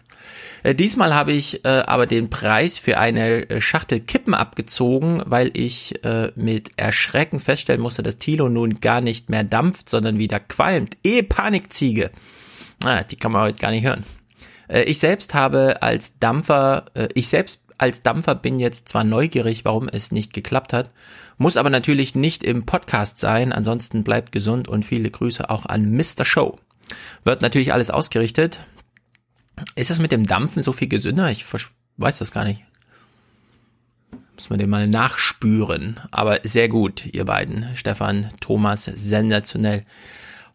Äh, 0.62 0.74
diesmal 0.74 1.12
habe 1.12 1.32
ich 1.32 1.66
äh, 1.66 1.68
aber 1.68 2.06
den 2.06 2.30
Preis 2.30 2.78
für 2.78 2.96
eine 2.96 3.50
äh, 3.50 3.60
Schachtel 3.60 4.00
Kippen 4.00 4.32
abgezogen, 4.32 5.22
weil 5.26 5.50
ich 5.52 6.02
äh, 6.02 6.32
mit 6.34 6.70
Erschrecken 6.78 7.40
feststellen 7.40 7.82
musste, 7.82 8.02
dass 8.02 8.16
Tilo 8.16 8.48
nun 8.48 8.80
gar 8.80 9.02
nicht 9.02 9.28
mehr 9.28 9.44
dampft, 9.44 9.90
sondern 9.90 10.18
wieder 10.18 10.40
qualmt. 10.40 10.96
Eh 11.04 11.22
Panikziege. 11.22 12.10
Ah, 12.82 13.02
die 13.02 13.16
kann 13.16 13.32
man 13.32 13.42
heute 13.42 13.58
gar 13.58 13.70
nicht 13.70 13.84
hören. 13.84 14.02
Äh, 14.70 14.82
ich 14.82 14.98
selbst 14.98 15.34
habe 15.34 15.82
als 15.82 16.18
Dampfer, 16.18 16.86
äh, 16.94 17.08
ich 17.14 17.28
selbst 17.28 17.62
als 17.76 18.02
Dampfer 18.02 18.34
bin 18.34 18.58
jetzt 18.58 18.88
zwar 18.88 19.04
neugierig, 19.04 19.64
warum 19.64 19.88
es 19.88 20.12
nicht 20.12 20.34
geklappt 20.34 20.74
hat, 20.74 20.90
muss 21.38 21.56
aber 21.56 21.70
natürlich 21.70 22.14
nicht 22.14 22.44
im 22.44 22.66
Podcast 22.66 23.16
sein, 23.16 23.54
ansonsten 23.54 24.04
bleibt 24.04 24.32
gesund 24.32 24.68
und 24.68 24.84
viele 24.84 25.10
Grüße 25.10 25.48
auch 25.48 25.64
an 25.64 25.90
Mr. 25.90 26.26
Show. 26.26 26.58
Wird 27.24 27.40
natürlich 27.40 27.72
alles 27.72 27.90
ausgerichtet. 27.90 28.58
Ist 29.76 29.88
das 29.88 29.98
mit 29.98 30.12
dem 30.12 30.26
Dampfen 30.26 30.62
so 30.62 30.72
viel 30.72 30.88
gesünder? 30.88 31.30
Ich 31.30 31.46
weiß 31.96 32.18
das 32.18 32.32
gar 32.32 32.44
nicht. 32.44 32.62
Muss 34.34 34.50
man 34.50 34.58
den 34.58 34.70
mal 34.70 34.86
nachspüren. 34.86 36.00
Aber 36.10 36.40
sehr 36.42 36.68
gut, 36.68 37.06
ihr 37.06 37.24
beiden. 37.24 37.66
Stefan, 37.76 38.28
Thomas, 38.40 38.84
sensationell. 38.84 39.84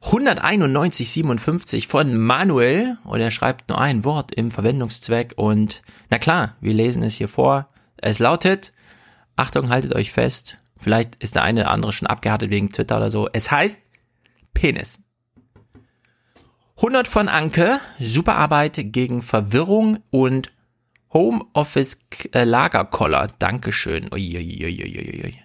191,57 0.06 1.88
von 1.88 2.16
Manuel 2.16 2.98
und 3.06 3.22
er 3.22 3.32
schreibt 3.32 3.70
nur 3.70 3.82
ein 3.82 4.04
Wort 4.04 4.32
im 4.34 4.52
Verwendungszweck 4.52 5.34
und 5.36 5.82
na 6.12 6.20
klar, 6.20 6.56
wir 6.62 6.76
lesen 6.76 7.02
es 7.02 7.16
hier 7.16 7.28
vor. 7.28 7.70
Es 7.98 8.20
lautet, 8.20 8.72
Achtung, 9.36 9.70
haltet 9.70 9.96
euch 9.96 10.12
fest, 10.12 10.58
vielleicht 10.78 11.16
ist 11.16 11.34
der 11.34 11.42
eine 11.42 11.62
oder 11.62 11.72
andere 11.72 11.92
schon 11.92 12.08
abgehärtet 12.08 12.52
wegen 12.52 12.72
Twitter 12.72 12.98
oder 12.98 13.10
so. 13.10 13.30
Es 13.34 13.50
heißt 13.50 13.80
Penis. 14.54 15.00
100 16.78 17.08
von 17.08 17.28
Anke, 17.28 17.80
super 18.00 18.36
Arbeit 18.36 18.80
gegen 18.92 19.24
Verwirrung 19.24 19.98
und 20.12 20.52
Homeoffice 21.14 21.98
Lagerkoller. 22.34 23.30
Dankeschön. 23.40 24.10
Uiuiuiuiui. 24.14 25.45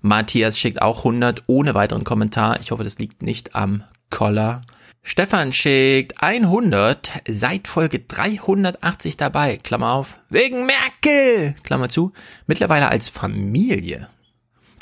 Matthias 0.00 0.58
schickt 0.58 0.80
auch 0.80 0.98
100 0.98 1.44
ohne 1.46 1.74
weiteren 1.74 2.04
Kommentar. 2.04 2.60
Ich 2.60 2.70
hoffe, 2.70 2.84
das 2.84 2.98
liegt 2.98 3.22
nicht 3.22 3.54
am 3.54 3.84
Koller. 4.10 4.62
Stefan 5.02 5.52
schickt 5.52 6.22
100, 6.22 7.22
seit 7.26 7.68
Folge 7.68 8.00
380 8.00 9.16
dabei, 9.16 9.56
Klammer 9.56 9.92
auf, 9.92 10.18
wegen 10.28 10.66
Merkel, 10.66 11.54
Klammer 11.62 11.88
zu, 11.88 12.12
mittlerweile 12.46 12.88
als 12.88 13.08
Familie. 13.08 14.08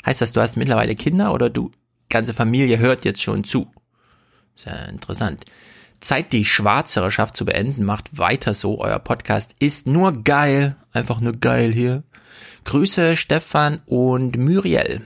Heißt 0.05 0.21
das, 0.21 0.33
du 0.33 0.41
hast 0.41 0.57
mittlerweile 0.57 0.95
Kinder 0.95 1.33
oder 1.33 1.49
du, 1.49 1.71
ganze 2.09 2.33
Familie 2.33 2.79
hört 2.79 3.05
jetzt 3.05 3.21
schon 3.21 3.45
zu? 3.45 3.71
Sehr 4.55 4.89
interessant. 4.89 5.45
Zeit, 6.01 6.33
die 6.33 6.45
Schwarzhörerschaft 6.45 7.35
zu 7.35 7.45
beenden. 7.45 7.83
Macht 7.83 8.17
weiter 8.17 8.53
so. 8.53 8.79
Euer 8.79 8.99
Podcast 8.99 9.55
ist 9.59 9.87
nur 9.87 10.23
geil. 10.23 10.75
Einfach 10.93 11.19
nur 11.19 11.33
geil 11.33 11.71
hier. 11.71 12.03
Grüße 12.69 13.17
Stefan 13.17 13.81
und 13.87 14.37
Muriel. 14.37 15.01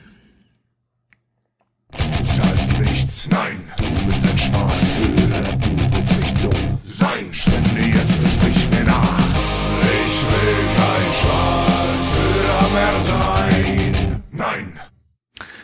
Du 1.93 2.23
zahlst 2.25 2.77
nichts, 2.77 3.29
nein, 3.29 3.57
du 3.77 4.05
bist 4.05 4.25
ein 4.25 4.37
Schwarzhörer, 4.37 5.55
du 5.55 5.95
willst 5.95 6.19
nicht 6.19 6.37
so 6.39 6.49
sein. 6.83 7.25
Spende 7.31 7.79
jetzt, 7.79 8.33
sprich 8.33 8.69
mir 8.69 8.83
nach. 8.83 9.17
Ich 9.81 10.23
will 10.23 10.57
kein 10.75 11.13
Schwarzhörer 11.13 12.69
mehr 12.73 13.03
sein. 13.05 14.23
Nein. 14.31 14.79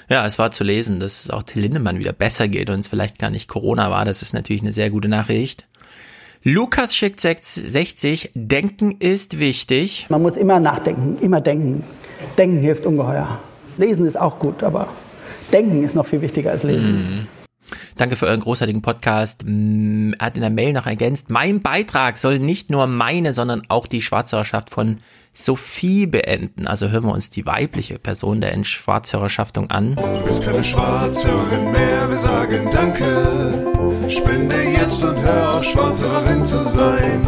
Ja, 0.08 0.26
es 0.26 0.40
war 0.40 0.52
zu 0.52 0.64
lesen, 0.64 1.02
dass 1.02 1.26
es 1.26 1.30
auch 1.30 1.44
Till 1.44 1.64
Lindemann 1.64 2.00
wieder 2.00 2.14
besser 2.14 2.48
geht 2.48 2.70
und 2.70 2.80
es 2.80 2.88
vielleicht 2.88 3.20
gar 3.20 3.30
nicht 3.30 3.50
Corona 3.50 3.92
war. 3.92 4.06
Das 4.06 4.22
ist 4.22 4.32
natürlich 4.32 4.62
eine 4.62 4.72
sehr 4.72 4.90
gute 4.90 5.10
Nachricht. 5.10 5.68
Lukas 6.44 6.96
schickt 6.96 7.20
60, 7.20 8.32
Denken 8.34 8.96
ist 9.00 9.40
wichtig. 9.40 10.06
Man 10.10 10.22
muss 10.22 10.38
immer 10.38 10.62
nachdenken, 10.62 11.18
immer 11.20 11.42
denken. 11.42 11.84
Denken 12.38 12.60
hilft 12.60 12.86
ungeheuer. 12.86 13.40
Lesen 13.78 14.06
ist 14.06 14.18
auch 14.18 14.40
gut, 14.40 14.64
aber 14.64 14.88
Denken 15.52 15.84
ist 15.84 15.96
noch 15.96 16.06
viel 16.06 16.22
wichtiger 16.22 16.52
als 16.52 16.64
Lesen. 16.64 16.92
Mhm. 16.94 17.28
Danke 17.98 18.16
für 18.16 18.28
euren 18.28 18.40
großartigen 18.40 18.82
Podcast. 18.82 19.44
Er 19.44 20.26
hat 20.26 20.36
in 20.36 20.42
der 20.42 20.50
Mail 20.50 20.72
noch 20.72 20.86
ergänzt, 20.86 21.30
mein 21.30 21.60
Beitrag 21.60 22.18
soll 22.18 22.40
nicht 22.40 22.70
nur 22.70 22.88
meine, 22.88 23.34
sondern 23.34 23.64
auch 23.68 23.86
die 23.88 24.02
Schwarzhörerschaft 24.02 24.70
von 24.70 24.98
Sophie 25.34 26.08
beenden. 26.08 26.68
Also 26.68 26.90
hören 26.90 27.04
wir 27.04 27.14
uns 27.14 27.30
die 27.30 27.46
weibliche 27.46 28.00
Person 28.00 28.40
der 28.40 28.64
Schwarzhörerschaftung 28.64 29.70
an. 29.70 29.98
Du 29.98 30.26
bist 30.26 30.44
keine 30.44 30.64
Schwarzhörerin 30.64 31.72
mehr, 31.72 32.10
wir 32.10 32.18
sagen 32.18 32.70
Danke. 32.72 33.69
Spende 34.08 34.56
jetzt 34.64 35.04
und 35.04 35.18
hör 35.18 35.58
auf, 35.58 35.64
Schwarzhörerin 35.64 36.44
zu 36.44 36.64
sein. 36.68 37.28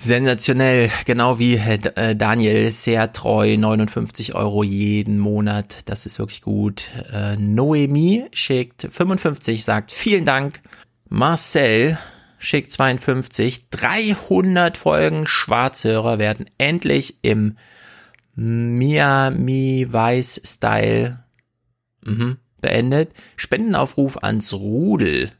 Sensationell, 0.00 0.90
genau 1.04 1.38
wie 1.38 1.56
äh, 1.56 2.14
Daniel, 2.14 2.70
sehr 2.70 3.12
treu, 3.12 3.56
59 3.56 4.34
Euro 4.34 4.62
jeden 4.62 5.18
Monat, 5.18 5.80
das 5.86 6.06
ist 6.06 6.18
wirklich 6.18 6.42
gut. 6.42 6.90
Äh, 7.12 7.36
Noemi 7.36 8.26
schickt 8.32 8.86
55, 8.90 9.64
sagt 9.64 9.92
vielen 9.92 10.24
Dank. 10.24 10.60
Marcel 11.08 11.98
schickt 12.38 12.70
52, 12.70 13.70
300 13.70 14.76
Folgen 14.76 15.26
Schwarzhörer 15.26 16.18
werden 16.18 16.46
endlich 16.58 17.18
im 17.22 17.56
Miami 18.34 19.86
Weiß 19.90 20.40
Style 20.44 21.24
mhm, 22.04 22.38
beendet. 22.60 23.12
Spendenaufruf 23.36 24.22
ans 24.22 24.52
Rudel. 24.52 25.30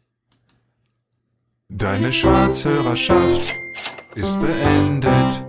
Deine 1.68 2.12
Schwarzhörerschaft 2.12 3.54
ist 4.14 4.40
beendet. 4.40 5.44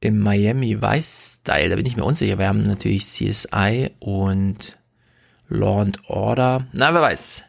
Im 0.00 0.20
Miami 0.20 0.80
Vice 0.80 1.40
Style, 1.40 1.70
da 1.70 1.76
bin 1.76 1.86
ich 1.86 1.96
mir 1.96 2.04
unsicher. 2.04 2.38
Wir 2.38 2.48
haben 2.48 2.66
natürlich 2.66 3.06
CSI 3.06 3.90
und 3.98 4.78
Law 5.48 5.80
and 5.80 5.98
Order. 6.08 6.66
Na, 6.72 6.94
wer 6.94 7.02
weiß. 7.02 7.42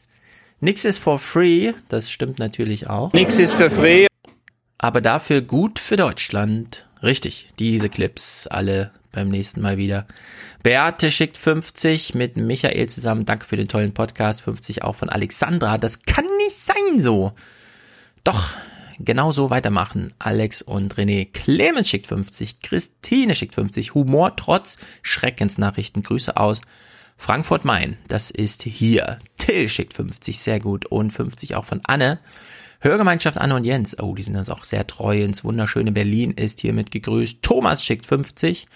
Nix 0.60 0.86
ist 0.86 1.00
for 1.00 1.20
free, 1.20 1.74
das 1.90 2.10
stimmt 2.10 2.40
natürlich 2.40 2.90
auch. 2.90 3.14
Nix 3.14 3.38
ist 3.38 3.54
für 3.54 3.70
free. 3.70 4.08
Aber 4.80 5.02
dafür 5.02 5.42
gut 5.42 5.78
für 5.78 5.98
Deutschland. 5.98 6.88
Richtig, 7.04 7.52
diese 7.60 7.90
Clips 7.90 8.48
alle 8.48 8.92
beim 9.18 9.30
nächsten 9.30 9.62
Mal 9.62 9.78
wieder. 9.78 10.06
Beate 10.62 11.12
schickt 11.12 11.38
50 11.38 12.14
mit 12.14 12.38
Michael 12.38 12.88
zusammen. 12.88 13.26
Danke 13.26 13.48
für 13.48 13.58
den 13.58 13.68
tollen 13.68 13.94
Podcast. 13.94 14.42
50 14.44 14.84
auch 14.84 14.94
von 14.94 15.10
Alexandra. 15.10 15.80
Das 15.80 16.04
kann 16.04 16.26
nicht 16.38 16.56
sein 16.56 17.00
so. 17.00 17.34
Doch, 18.24 18.54
genau 19.00 19.32
so 19.32 19.50
weitermachen. 19.50 20.14
Alex 20.20 20.62
und 20.62 20.94
René. 20.96 21.32
Clemens 21.32 21.90
schickt 21.90 22.06
50. 22.06 22.62
Christine 22.62 23.34
schickt 23.34 23.56
50. 23.56 23.96
Humor 23.96 24.36
trotz 24.36 24.78
Schreckensnachrichten. 25.02 26.04
Grüße 26.04 26.38
aus 26.38 26.62
Frankfurt 27.18 27.66
Main. 27.66 27.98
Das 28.08 28.30
ist 28.30 28.62
hier. 28.62 29.18
Till 29.40 29.68
schickt 29.70 29.96
50. 29.96 30.38
Sehr 30.38 30.60
gut. 30.60 30.86
Und 30.86 31.10
50 31.10 31.56
auch 31.56 31.66
von 31.66 31.82
Anne. 31.86 32.20
Hörgemeinschaft 32.82 33.40
Anne 33.40 33.56
und 33.56 33.64
Jens. 33.64 33.98
Oh, 34.00 34.14
die 34.14 34.22
sind 34.22 34.36
uns 34.36 34.52
auch 34.52 34.64
sehr 34.64 34.86
treu 34.86 35.24
ins 35.24 35.44
wunderschöne 35.44 35.92
Berlin 35.92 36.34
ist 36.34 36.60
hiermit 36.60 36.92
gegrüßt. 36.92 37.42
Thomas 37.42 37.84
schickt 37.84 38.06
50. 38.06 38.68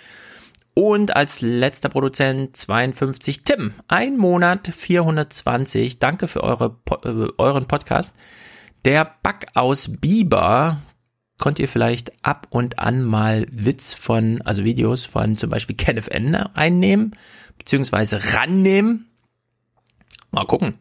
Und 0.74 1.16
als 1.16 1.42
letzter 1.42 1.90
Produzent 1.90 2.56
52 2.56 3.44
Tim. 3.44 3.74
Ein 3.88 4.18
Monat 4.18 4.68
420. 4.68 6.00
Danke 6.00 6.28
für 6.28 6.44
eure, 6.44 6.78
äh, 7.04 7.28
euren 7.38 7.66
Podcast. 7.66 8.16
Der 8.86 9.16
Back 9.22 9.48
aus 9.54 9.92
Biber 10.00 10.82
konnt 11.38 11.60
ihr 11.60 11.68
vielleicht 11.68 12.26
ab 12.26 12.48
und 12.52 12.80
an 12.80 13.04
mal 13.04 13.48
Witz 13.52 13.94
von, 13.94 14.42
also 14.44 14.64
Videos 14.64 15.06
von 15.06 15.36
zum 15.36 15.50
Beispiel 15.50 15.76
Kenneth 15.76 16.08
N 16.08 16.36
einnehmen, 16.36 17.16
beziehungsweise 17.58 18.34
rannehmen. 18.34 19.10
Mal 20.32 20.46
gucken. 20.46 20.76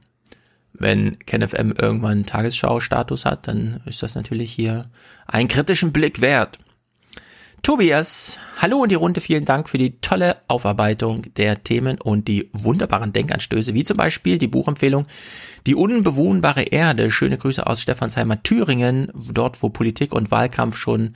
Wenn 0.72 1.18
KenFM 1.18 1.72
irgendwann 1.72 2.26
Tagesschau-Status 2.26 3.24
hat, 3.24 3.48
dann 3.48 3.80
ist 3.86 4.02
das 4.02 4.14
natürlich 4.14 4.52
hier 4.52 4.84
einen 5.26 5.48
kritischen 5.48 5.92
Blick 5.92 6.20
wert. 6.20 6.58
Tobias, 7.62 8.38
hallo 8.56 8.82
in 8.84 8.88
die 8.88 8.94
Runde, 8.94 9.20
vielen 9.20 9.44
Dank 9.44 9.68
für 9.68 9.76
die 9.76 10.00
tolle 10.00 10.38
Aufarbeitung 10.48 11.26
der 11.34 11.62
Themen 11.62 12.00
und 12.00 12.26
die 12.26 12.48
wunderbaren 12.54 13.12
Denkanstöße, 13.12 13.74
wie 13.74 13.84
zum 13.84 13.98
Beispiel 13.98 14.38
die 14.38 14.48
Buchempfehlung 14.48 15.06
Die 15.66 15.74
unbewohnbare 15.74 16.62
Erde. 16.62 17.10
Schöne 17.10 17.36
Grüße 17.36 17.66
aus 17.66 17.82
Stephansheimer 17.82 18.42
Thüringen, 18.42 19.12
dort 19.14 19.62
wo 19.62 19.68
Politik 19.68 20.14
und 20.14 20.30
Wahlkampf 20.30 20.78
schon 20.78 21.14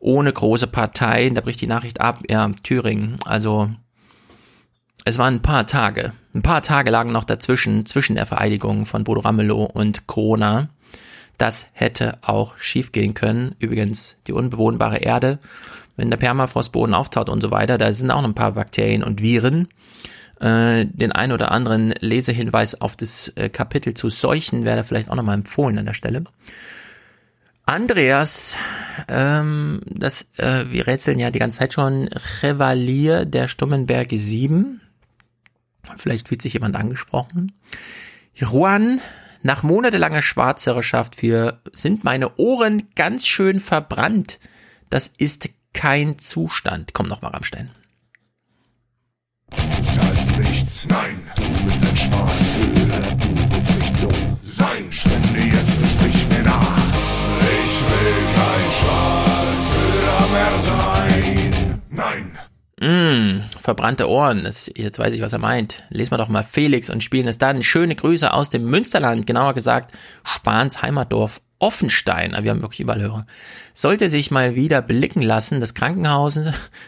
ohne 0.00 0.32
große 0.32 0.66
Parteien, 0.66 1.34
da 1.34 1.42
bricht 1.42 1.60
die 1.60 1.66
Nachricht 1.66 2.00
ab, 2.00 2.20
ja, 2.28 2.50
Thüringen, 2.62 3.16
also 3.26 3.68
es 5.04 5.18
waren 5.18 5.34
ein 5.34 5.42
paar 5.42 5.66
Tage, 5.66 6.14
ein 6.34 6.42
paar 6.42 6.62
Tage 6.62 6.90
lagen 6.90 7.12
noch 7.12 7.24
dazwischen, 7.24 7.84
zwischen 7.84 8.16
der 8.16 8.26
Vereidigung 8.26 8.86
von 8.86 9.04
Bodo 9.04 9.20
Ramelow 9.20 9.64
und 9.64 10.06
Corona. 10.06 10.70
Das 11.38 11.66
hätte 11.72 12.18
auch 12.22 12.56
schiefgehen 12.58 13.14
können. 13.14 13.56
Übrigens, 13.58 14.16
die 14.28 14.32
unbewohnbare 14.32 14.98
Erde 14.98 15.40
wenn 16.02 16.10
der 16.10 16.16
Permafrostboden 16.16 16.96
auftaut 16.96 17.28
und 17.28 17.40
so 17.40 17.52
weiter, 17.52 17.78
da 17.78 17.92
sind 17.92 18.10
auch 18.10 18.22
noch 18.22 18.28
ein 18.28 18.34
paar 18.34 18.52
Bakterien 18.52 19.04
und 19.04 19.22
Viren. 19.22 19.68
Äh, 20.40 20.86
den 20.86 21.12
ein 21.12 21.30
oder 21.30 21.52
anderen 21.52 21.94
Lesehinweis 22.00 22.80
auf 22.80 22.96
das 22.96 23.28
äh, 23.36 23.48
Kapitel 23.48 23.94
zu 23.94 24.08
Seuchen 24.08 24.64
wäre 24.64 24.82
vielleicht 24.82 25.10
auch 25.10 25.14
nochmal 25.14 25.36
empfohlen 25.36 25.78
an 25.78 25.86
der 25.86 25.94
Stelle. 25.94 26.24
Andreas, 27.66 28.56
ähm, 29.06 29.80
das, 29.86 30.26
äh, 30.38 30.64
wir 30.70 30.88
rätseln 30.88 31.20
ja 31.20 31.30
die 31.30 31.38
ganze 31.38 31.58
Zeit 31.58 31.72
schon, 31.72 32.10
Chevalier 32.40 33.24
der 33.24 33.46
Stummenberge 33.46 34.18
7. 34.18 34.80
Vielleicht 35.96 36.26
fühlt 36.26 36.42
sich 36.42 36.54
jemand 36.54 36.74
angesprochen. 36.74 37.52
Juan, 38.34 39.00
nach 39.44 39.62
monatelanger 39.62 40.22
Schwarzhörerschaft 40.22 41.14
für 41.14 41.60
sind 41.72 42.02
meine 42.02 42.36
Ohren 42.38 42.88
ganz 42.96 43.24
schön 43.24 43.60
verbrannt. 43.60 44.40
Das 44.90 45.06
ist 45.16 45.48
kein 45.72 46.18
Zustand. 46.18 46.94
Komm 46.94 47.08
noch 47.08 47.22
mal 47.22 47.28
Rammstein. 47.28 47.70
Du 49.50 49.82
zahlst 49.82 50.36
nichts, 50.38 50.86
nein, 50.88 51.20
du 51.36 51.64
bist 51.64 51.84
ein 51.84 51.96
Schwarzhöhler, 51.96 53.14
du 53.16 53.52
willst 53.52 53.78
nicht 53.78 53.96
so 53.98 54.08
sein. 54.42 54.90
Spende 54.90 55.40
jetzt, 55.40 55.82
du 55.82 55.86
sprich 55.86 56.26
mir 56.28 56.42
nach. 56.42 56.78
Ich 57.64 57.80
will 57.82 58.14
kein 58.34 58.70
Schwarzhöhler 58.72 60.28
mehr 60.32 60.62
sein. 60.62 61.82
Nein. 61.90 62.38
Mm, 62.80 63.42
verbrannte 63.60 64.08
Ohren. 64.08 64.44
Das, 64.44 64.70
jetzt 64.74 64.98
weiß 64.98 65.12
ich, 65.12 65.20
was 65.20 65.34
er 65.34 65.38
meint. 65.38 65.82
Lesen 65.90 66.12
wir 66.12 66.18
doch 66.18 66.28
mal 66.28 66.42
Felix 66.42 66.88
und 66.88 67.02
spielen 67.02 67.28
es 67.28 67.38
dann. 67.38 67.62
Schöne 67.62 67.94
Grüße 67.94 68.32
aus 68.32 68.48
dem 68.48 68.64
Münsterland, 68.64 69.26
genauer 69.26 69.52
gesagt 69.52 69.92
Spahns 70.24 70.80
Heimatdorf 70.80 71.42
Offenstein. 71.62 72.36
Wir 72.42 72.50
haben 72.50 72.60
wirklich 72.60 72.80
überall 72.80 73.00
Hörer. 73.00 73.26
Sollte 73.72 74.08
sich 74.08 74.30
mal 74.32 74.56
wieder 74.56 74.82
blicken 74.82 75.22
lassen, 75.22 75.60
das 75.60 75.74
Krankenhaus, 75.74 76.34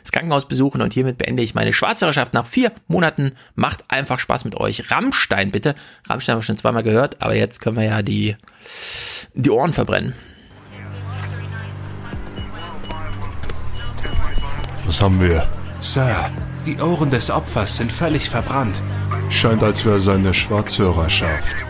das 0.03 0.13
Krankenhaus 0.13 0.49
besuchen 0.49 0.83
und 0.83 0.93
hiermit 0.93 1.17
beende 1.17 1.43
ich 1.43 1.55
meine 1.55 1.73
Schwarzhörerschaft 1.73 2.35
nach 2.35 2.45
vier 2.45 2.73
Monaten. 2.89 3.33
Macht 3.55 3.85
einfach 3.89 4.19
Spaß 4.19 4.45
mit 4.45 4.57
euch. 4.57 4.91
Rammstein 4.91 5.53
bitte. 5.53 5.77
Rammstein 6.09 6.35
haben 6.35 6.41
wir 6.41 6.45
schon 6.45 6.59
zweimal 6.59 6.83
gehört, 6.83 7.23
aber 7.23 7.37
jetzt 7.37 7.61
können 7.61 7.77
wir 7.77 7.85
ja 7.85 8.03
die, 8.03 8.37
die 9.35 9.51
Ohren 9.51 9.73
verbrennen. 9.73 10.13
Was 14.87 15.01
haben 15.01 15.21
wir? 15.21 15.47
Sir, 15.79 16.31
die 16.67 16.81
Ohren 16.81 17.11
des 17.11 17.31
Opfers 17.31 17.77
sind 17.77 17.93
völlig 17.93 18.29
verbrannt. 18.29 18.83
Scheint, 19.31 19.63
als 19.63 19.85
wäre 19.85 20.01
seine 20.01 20.35
Schwarzhörerschaft 20.35 21.65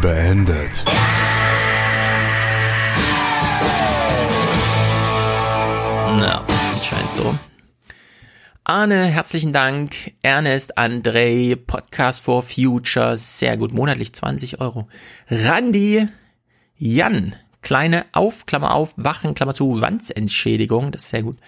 beendet. 0.00 0.84
Na, 6.18 6.44
scheint 6.82 7.10
so. 7.10 7.38
Arne, 8.64 9.06
herzlichen 9.06 9.52
Dank. 9.52 10.12
Ernest, 10.22 10.78
André, 10.78 11.56
Podcast 11.56 12.22
for 12.22 12.42
Future, 12.42 13.16
sehr 13.16 13.56
gut, 13.56 13.72
monatlich 13.72 14.12
20 14.12 14.60
Euro. 14.60 14.88
Randy, 15.30 16.06
Jan, 16.76 17.34
kleine 17.62 18.04
Auf, 18.12 18.44
Klammer 18.44 18.74
auf, 18.74 18.94
Wachen, 18.96 19.34
Klammer 19.34 19.54
zu, 19.54 19.80
Wandsentschädigung, 19.80 20.92
das 20.92 21.04
ist 21.04 21.10
sehr 21.10 21.22
gut. 21.22 21.38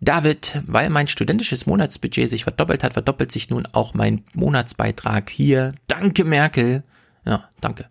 David, 0.00 0.62
weil 0.66 0.90
mein 0.90 1.06
studentisches 1.06 1.66
Monatsbudget 1.66 2.28
sich 2.28 2.42
verdoppelt 2.42 2.82
hat, 2.82 2.94
verdoppelt 2.94 3.30
sich 3.30 3.50
nun 3.50 3.66
auch 3.72 3.94
mein 3.94 4.24
Monatsbeitrag 4.34 5.30
hier. 5.30 5.74
Danke, 5.86 6.24
Merkel. 6.24 6.82
Ja, 7.24 7.48
danke. 7.60 7.86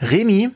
Remy, 0.00 0.50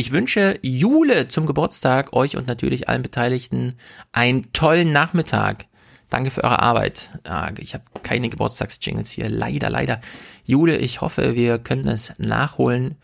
ich 0.00 0.12
wünsche 0.12 0.58
Jule 0.62 1.28
zum 1.28 1.44
Geburtstag, 1.44 2.14
euch 2.14 2.34
und 2.38 2.46
natürlich 2.46 2.88
allen 2.88 3.02
Beteiligten 3.02 3.74
einen 4.12 4.50
tollen 4.54 4.92
Nachmittag. 4.92 5.66
Danke 6.08 6.30
für 6.30 6.42
eure 6.42 6.60
Arbeit. 6.60 7.10
Ja, 7.26 7.50
ich 7.58 7.74
habe 7.74 7.84
keine 8.02 8.30
Geburtstagsjingles 8.30 9.10
hier. 9.10 9.28
Leider, 9.28 9.68
leider. 9.68 10.00
Jule, 10.46 10.78
ich 10.78 11.02
hoffe, 11.02 11.34
wir 11.34 11.58
können 11.58 11.86
es 11.86 12.14
nachholen. 12.16 12.96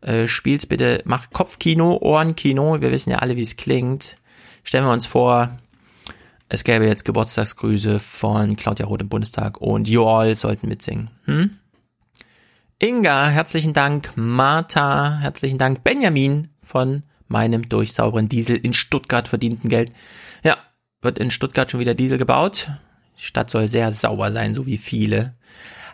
Äh, 0.00 0.28
spiel's 0.28 0.66
bitte, 0.66 1.02
mach 1.04 1.30
Kopfkino, 1.30 1.98
Ohrenkino. 2.00 2.80
Wir 2.80 2.92
wissen 2.92 3.10
ja 3.10 3.18
alle, 3.18 3.34
wie 3.34 3.42
es 3.42 3.56
klingt. 3.56 4.16
Stellen 4.62 4.84
wir 4.84 4.92
uns 4.92 5.08
vor, 5.08 5.58
es 6.48 6.62
gäbe 6.62 6.86
jetzt 6.86 7.04
Geburtstagsgrüße 7.04 7.98
von 7.98 8.54
Claudia 8.54 8.86
Roth 8.86 9.02
im 9.02 9.08
Bundestag 9.08 9.60
und 9.60 9.88
you 9.88 10.06
all 10.06 10.36
sollten 10.36 10.68
mitsingen. 10.68 11.10
Hm? 11.24 11.58
Inga, 12.80 13.28
herzlichen 13.28 13.72
Dank. 13.72 14.10
Martha, 14.16 15.18
herzlichen 15.20 15.58
Dank. 15.58 15.84
Benjamin 15.84 16.48
von 16.64 17.04
meinem 17.28 17.68
durch 17.68 17.92
sauberen 17.92 18.28
Diesel 18.28 18.56
in 18.56 18.74
Stuttgart 18.74 19.28
verdienten 19.28 19.70
Geld. 19.70 19.92
Ja, 20.42 20.58
wird 21.00 21.20
in 21.20 21.30
Stuttgart 21.30 21.70
schon 21.70 21.80
wieder 21.80 21.94
Diesel 21.94 22.18
gebaut. 22.18 22.70
Die 23.18 23.24
Stadt 23.24 23.48
soll 23.48 23.68
sehr 23.68 23.92
sauber 23.92 24.32
sein, 24.32 24.54
so 24.54 24.66
wie 24.66 24.76
viele. 24.76 25.34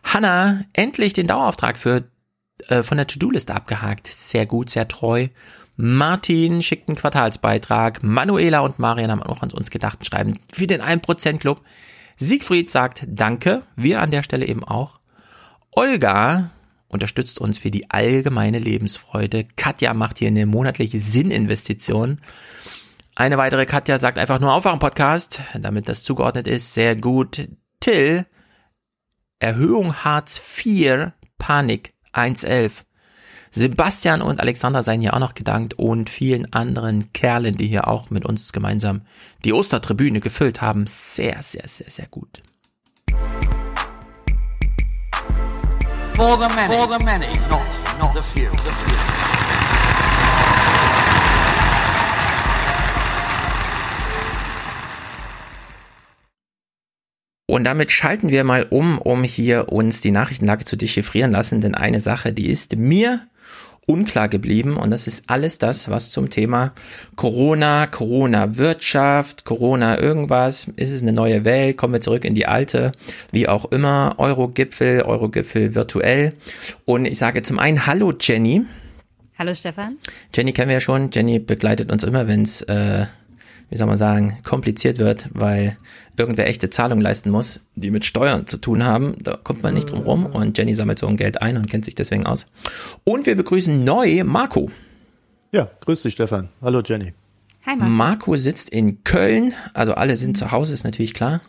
Hanna, 0.03 0.65
endlich 0.73 1.13
den 1.13 1.27
Dauerauftrag 1.27 1.77
für 1.77 2.05
äh, 2.69 2.83
von 2.83 2.97
der 2.97 3.07
To-Do-Liste 3.07 3.55
abgehakt. 3.55 4.07
Sehr 4.07 4.47
gut, 4.47 4.71
sehr 4.71 4.89
treu. 4.89 5.29
Martin 5.77 6.63
schickt 6.63 6.89
einen 6.89 6.97
Quartalsbeitrag. 6.97 8.03
Manuela 8.03 8.61
und 8.61 8.79
Marian 8.79 9.11
haben 9.11 9.23
auch 9.23 9.43
an 9.43 9.53
uns 9.53 9.71
gedacht 9.71 9.99
und 9.99 10.07
schreiben 10.07 10.39
für 10.51 10.67
den 10.67 10.81
1% 10.81 11.39
Club. 11.39 11.61
Siegfried 12.17 12.71
sagt 12.71 13.05
Danke. 13.07 13.65
Wir 13.77 14.01
an 14.01 14.11
der 14.11 14.23
Stelle 14.23 14.47
eben 14.47 14.65
auch. 14.65 14.99
Olga 15.73 16.51
unterstützt 16.91 17.41
uns 17.41 17.59
für 17.59 17.71
die 17.71 17.91
allgemeine 17.91 18.59
Lebensfreude. 18.59 19.47
Katja 19.57 19.95
macht 19.95 20.19
hier 20.19 20.29
eine 20.29 20.47
monatliche 20.47 20.99
Sinninvestition. 20.99 22.21
Eine 23.17 23.39
weitere 23.39 23.67
Katja 23.67 23.99
sagt 23.99 24.19
einfach 24.19 24.41
nur 24.41 24.53
Aufwachen-Podcast, 24.53 25.41
damit 25.55 25.89
das 25.89 26.03
zugeordnet 26.03 26.47
ist. 26.47 26.75
Sehr 26.75 26.97
gut. 26.97 27.49
Till, 27.81 28.27
Erhöhung 29.39 29.95
Hartz 30.05 30.41
IV, 30.65 31.13
Panik 31.39 31.95
111. 32.13 32.85
Sebastian 33.53 34.23
und 34.23 34.39
Alexandra 34.39 34.83
seien 34.83 35.01
hier 35.01 35.15
auch 35.15 35.19
noch 35.19 35.35
gedankt 35.35 35.75
und 35.75 36.09
vielen 36.09 36.53
anderen 36.53 37.13
Kerlen, 37.13 37.57
die 37.57 37.67
hier 37.67 37.89
auch 37.89 38.11
mit 38.11 38.25
uns 38.25 38.53
gemeinsam 38.53 39.03
die 39.45 39.53
Ostertribüne 39.53 40.21
gefüllt 40.21 40.61
haben. 40.61 40.87
Sehr, 40.87 41.43
sehr, 41.43 41.67
sehr, 41.67 41.91
sehr 41.91 42.07
gut. 42.07 42.43
For 46.21 46.37
the 46.37 46.55
many, 46.55 46.77
for 46.77 46.87
the 46.87 47.03
many, 47.03 47.39
not, 47.49 47.81
not 47.99 48.13
the 48.15 48.23
few. 48.23 48.51
The 48.51 48.73
few. 48.73 48.97
Und 57.47 57.65
damit 57.65 57.91
schalten 57.91 58.29
wir 58.29 58.45
mal 58.45 58.65
um, 58.69 58.99
um 58.99 59.23
hier 59.23 59.73
uns 59.73 60.03
die 60.03 60.11
Nachrichtenlage 60.11 60.67
zu 60.67 60.77
dechiffrieren 60.77 61.33
lassen, 61.33 61.63
denn 61.63 61.75
eine 61.75 62.03
Sache, 62.03 62.35
die 62.35 62.51
ist 62.51 62.77
mir 62.77 63.27
unklar 63.91 64.29
geblieben. 64.29 64.77
Und 64.77 64.91
das 64.91 65.07
ist 65.07 65.25
alles 65.27 65.59
das, 65.59 65.91
was 65.91 66.11
zum 66.11 66.31
Thema 66.31 66.73
Corona, 67.17 67.87
Corona-Wirtschaft, 67.87 69.45
Corona 69.45 69.99
irgendwas, 70.01 70.69
ist 70.77 70.93
es 70.93 71.03
eine 71.03 71.13
neue 71.13 71.45
Welt, 71.45 71.77
kommen 71.77 71.95
wir 71.95 72.01
zurück 72.01 72.25
in 72.25 72.35
die 72.35 72.47
alte, 72.47 72.93
wie 73.33 73.49
auch 73.49 73.71
immer, 73.73 74.15
Euro-Gipfel, 74.19 75.03
Euro-Gipfel 75.03 75.75
virtuell. 75.75 76.35
Und 76.85 77.05
ich 77.05 77.19
sage 77.19 77.43
zum 77.43 77.59
einen 77.59 77.87
Hallo 77.87 78.13
Jenny. 78.19 78.63
Hallo 79.37 79.55
Stefan. 79.55 79.97
Jenny 80.35 80.53
kennen 80.53 80.69
wir 80.69 80.77
ja 80.77 80.81
schon, 80.81 81.11
Jenny 81.11 81.39
begleitet 81.39 81.91
uns 81.91 82.05
immer, 82.05 82.29
wenn 82.29 82.43
es 82.43 82.63
äh, 82.63 83.07
wie 83.71 83.77
soll 83.77 83.87
man 83.87 83.97
sagen, 83.97 84.39
kompliziert 84.45 84.99
wird, 84.99 85.29
weil 85.33 85.77
irgendwer 86.17 86.49
echte 86.49 86.71
Zahlungen 86.71 87.03
leisten 87.03 87.31
muss, 87.31 87.61
die 87.77 87.91
mit 87.91 88.05
Steuern 88.05 88.47
zu 88.47 88.59
tun 88.59 88.85
haben. 88.85 89.15
Da 89.23 89.37
kommt 89.37 89.63
man 89.63 89.75
nicht 89.75 89.91
drum 89.91 90.03
rum 90.03 90.27
und 90.27 90.59
Jenny 90.59 90.75
sammelt 90.75 90.99
so 90.99 91.07
ein 91.07 91.17
Geld 91.17 91.41
ein 91.41 91.57
und 91.57 91.71
kennt 91.71 91.85
sich 91.85 91.95
deswegen 91.95 92.27
aus. 92.27 92.47
Und 93.05 93.27
wir 93.27 93.37
begrüßen 93.37 93.85
neu 93.85 94.25
Marco. 94.25 94.71
Ja, 95.53 95.71
grüß 95.81 96.03
dich, 96.03 96.15
Stefan. 96.15 96.49
Hallo, 96.61 96.83
Jenny. 96.85 97.15
Hi, 97.65 97.77
Marco. 97.77 97.91
Marco 97.91 98.37
sitzt 98.37 98.71
in 98.71 99.05
Köln, 99.05 99.55
also 99.73 99.95
alle 99.95 100.17
sind 100.17 100.37
zu 100.37 100.51
Hause, 100.51 100.75
ist 100.75 100.85
natürlich 100.85 101.15
klar. 101.15 101.41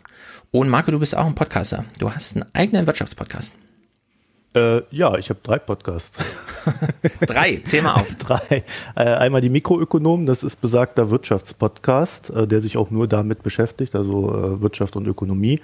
Und 0.52 0.68
Marco, 0.68 0.90
du 0.90 1.00
bist 1.00 1.16
auch 1.16 1.26
ein 1.26 1.34
Podcaster. 1.34 1.84
Du 1.98 2.12
hast 2.12 2.36
einen 2.36 2.44
eigenen 2.52 2.86
Wirtschaftspodcast. 2.86 3.54
Äh, 4.54 4.82
ja, 4.90 5.16
ich 5.16 5.30
habe 5.30 5.40
drei 5.42 5.58
Podcasts. 5.58 6.18
drei, 7.26 7.62
zähl 7.64 7.82
mal 7.82 7.94
auf. 7.94 8.14
drei. 8.18 8.64
Äh, 8.94 9.02
einmal 9.02 9.40
die 9.40 9.48
Mikroökonomen, 9.48 10.26
das 10.26 10.42
ist 10.42 10.60
besagter 10.60 11.10
Wirtschaftspodcast, 11.10 12.30
äh, 12.30 12.46
der 12.46 12.60
sich 12.60 12.76
auch 12.76 12.90
nur 12.90 13.08
damit 13.08 13.42
beschäftigt, 13.42 13.94
also 13.94 14.28
äh, 14.30 14.60
Wirtschaft 14.60 14.96
und 14.96 15.06
Ökonomie. 15.06 15.60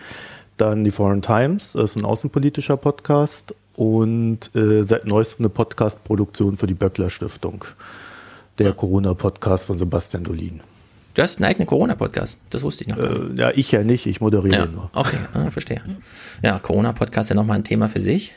Dann 0.57 0.85
die 0.85 0.91
Foreign 0.91 1.23
Times, 1.23 1.75
das 1.75 1.93
ist 1.93 1.97
ein 1.97 2.05
außenpolitischer 2.05 2.77
Podcast 2.77 3.55
und 3.77 4.55
äh, 4.57 4.83
seit 4.85 5.07
neuestem 5.07 5.45
eine 5.45 5.51
Podcast-Produktion 5.51 6.57
für 6.57 6.67
die 6.67 6.75
Böckler 6.75 7.11
Stiftung. 7.11 7.65
Der 8.59 8.73
Corona-Podcast 8.73 9.67
von 9.67 9.79
Sebastian 9.79 10.25
Dolin. 10.25 10.61
Du 11.19 11.25
hast 11.25 11.39
einen 11.39 11.47
eigenen 11.47 11.67
Corona-Podcast, 11.67 12.39
das 12.49 12.63
wusste 12.63 12.85
ich 12.85 12.91
noch. 12.91 12.97
Äh, 12.97 13.35
ja, 13.35 13.51
ich 13.53 13.73
ja 13.73 13.83
nicht, 13.83 14.07
ich 14.07 14.21
moderiere 14.21 14.57
ja, 14.57 14.67
nur. 14.67 14.89
Okay, 14.93 15.17
ah, 15.35 15.51
verstehe. 15.51 15.83
Ja, 16.45 16.61
Corona-Podcast 16.61 17.27
ist 17.27 17.31
ja 17.31 17.35
nochmal 17.35 17.57
ein 17.57 17.65
Thema 17.65 17.89
für 17.89 18.01
sich. 18.01 18.35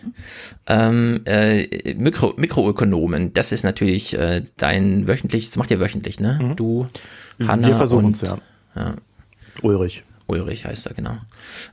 Ähm, 0.66 1.22
äh, 1.26 1.94
Mikro, 1.94 2.34
Mikroökonomen, 2.38 3.34
das 3.34 3.52
ist 3.52 3.64
natürlich 3.64 4.18
äh, 4.18 4.42
dein 4.58 5.08
wöchentlich, 5.08 5.46
das 5.46 5.58
macht 5.58 5.70
ihr 5.70 5.80
wöchentlich, 5.80 6.20
ne? 6.20 6.40
Mhm. 6.42 6.56
Du, 6.56 6.88
Hanna 7.46 7.68
Wir 7.68 7.76
versuchen 7.76 8.14
es, 8.14 8.22
ja. 8.22 8.40
ja. 8.76 8.96
Ulrich. 9.62 10.02
Ulrich 10.32 10.66
heißt 10.66 10.88
er, 10.88 10.94
genau. 10.94 11.18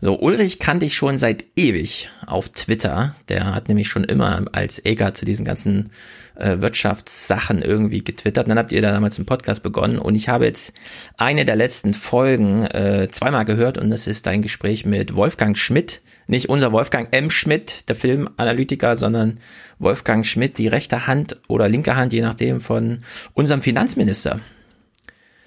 So, 0.01 0.18
Ulrich 0.18 0.59
kannte 0.59 0.86
ich 0.86 0.97
schon 0.97 1.18
seit 1.18 1.44
ewig 1.56 2.10
auf 2.26 2.48
Twitter. 2.51 3.14
Der 3.28 3.55
hat 3.55 3.68
nämlich 3.68 3.89
schon 3.89 4.05
immer 4.05 4.44
als 4.52 4.85
Eger 4.85 5.14
zu 5.14 5.24
diesen 5.24 5.44
ganzen 5.44 5.90
äh, 6.35 6.60
Wirtschaftssachen 6.60 7.62
irgendwie 7.62 8.02
getwittert. 8.02 8.47
Und 8.47 8.51
dann 8.51 8.59
habt 8.59 8.72
ihr 8.72 8.82
da 8.82 8.90
damals 8.90 9.18
einen 9.18 9.26
Podcast 9.26 9.62
begonnen 9.62 9.98
und 9.98 10.14
ich 10.14 10.28
habe 10.28 10.44
jetzt 10.47 10.72
eine 11.16 11.44
der 11.44 11.56
letzten 11.56 11.94
Folgen 11.94 12.66
äh, 12.66 13.09
zweimal 13.10 13.44
gehört 13.44 13.78
und 13.78 13.90
das 13.90 14.06
ist 14.06 14.26
ein 14.28 14.43
Gespräch 14.43 14.85
mit 14.85 15.14
Wolfgang 15.14 15.56
Schmidt. 15.56 16.01
Nicht 16.26 16.48
unser 16.48 16.72
Wolfgang 16.72 17.09
M. 17.12 17.30
Schmidt, 17.30 17.89
der 17.89 17.97
Filmanalytiker, 17.97 18.97
sondern 18.97 19.39
Wolfgang 19.78 20.26
Schmidt, 20.26 20.59
die 20.59 20.68
rechte 20.68 21.06
Hand 21.06 21.36
oder 21.48 21.68
linke 21.68 21.97
Hand, 21.97 22.12
je 22.12 22.20
nachdem, 22.20 22.60
von 22.60 22.98
unserem 23.35 23.62
Finanzminister. 23.62 24.40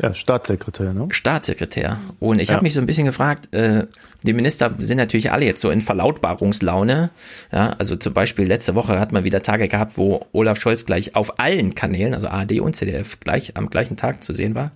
Ja, 0.01 0.13
Staatssekretär, 0.15 0.93
ne? 0.93 1.07
Staatssekretär. 1.11 1.99
Und 2.19 2.39
ich 2.39 2.47
Ja. 2.49 2.55
habe 2.55 2.63
mich 2.63 2.73
so 2.73 2.79
ein 2.81 2.87
bisschen 2.87 3.05
gefragt, 3.05 3.53
äh, 3.53 3.85
die 4.23 4.33
Minister 4.33 4.73
sind 4.79 4.97
natürlich 4.97 5.31
alle 5.31 5.45
jetzt 5.45 5.61
so 5.61 5.69
in 5.69 5.81
Verlautbarungslaune. 5.81 7.11
Ja, 7.51 7.75
also 7.77 7.95
zum 7.95 8.13
Beispiel 8.13 8.47
letzte 8.47 8.73
Woche 8.73 8.99
hat 8.99 9.11
man 9.11 9.23
wieder 9.23 9.43
Tage 9.43 9.67
gehabt, 9.67 9.97
wo 9.97 10.25
Olaf 10.31 10.59
Scholz 10.59 10.85
gleich 10.85 11.15
auf 11.15 11.39
allen 11.39 11.75
Kanälen, 11.75 12.15
also 12.15 12.29
ARD 12.29 12.61
und 12.61 12.75
ZDF, 12.75 13.19
gleich 13.19 13.57
am 13.57 13.69
gleichen 13.69 13.95
Tag 13.95 14.23
zu 14.23 14.33
sehen 14.33 14.55
war. 14.55 14.71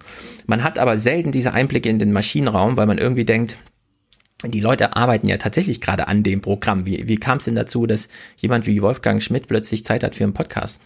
Man 0.46 0.64
hat 0.64 0.78
aber 0.78 0.98
selten 0.98 1.32
diese 1.32 1.54
Einblicke 1.54 1.90
in 1.90 1.98
den 1.98 2.12
Maschinenraum, 2.14 2.78
weil 2.78 2.86
man 2.86 3.00
irgendwie 3.00 3.26
denkt, 3.26 3.58
die 4.44 4.60
Leute 4.60 4.96
arbeiten 4.96 5.28
ja 5.28 5.38
tatsächlich 5.38 5.82
gerade 5.82 6.08
an 6.08 6.22
dem 6.22 6.42
Programm. 6.42 6.86
Wie, 6.86 7.08
wie 7.08 7.18
kam 7.18 7.40
es 7.40 7.46
denn 7.46 7.56
dazu, 7.56 7.88
dass 7.88 8.10
jemand 8.38 8.68
wie 8.68 8.82
Wolfgang 8.82 9.24
Schmidt 9.24 9.48
plötzlich 9.48 9.86
Zeit 9.86 10.04
hat 10.04 10.14
für 10.14 10.24
einen 10.24 10.34
Podcast? 10.34 10.82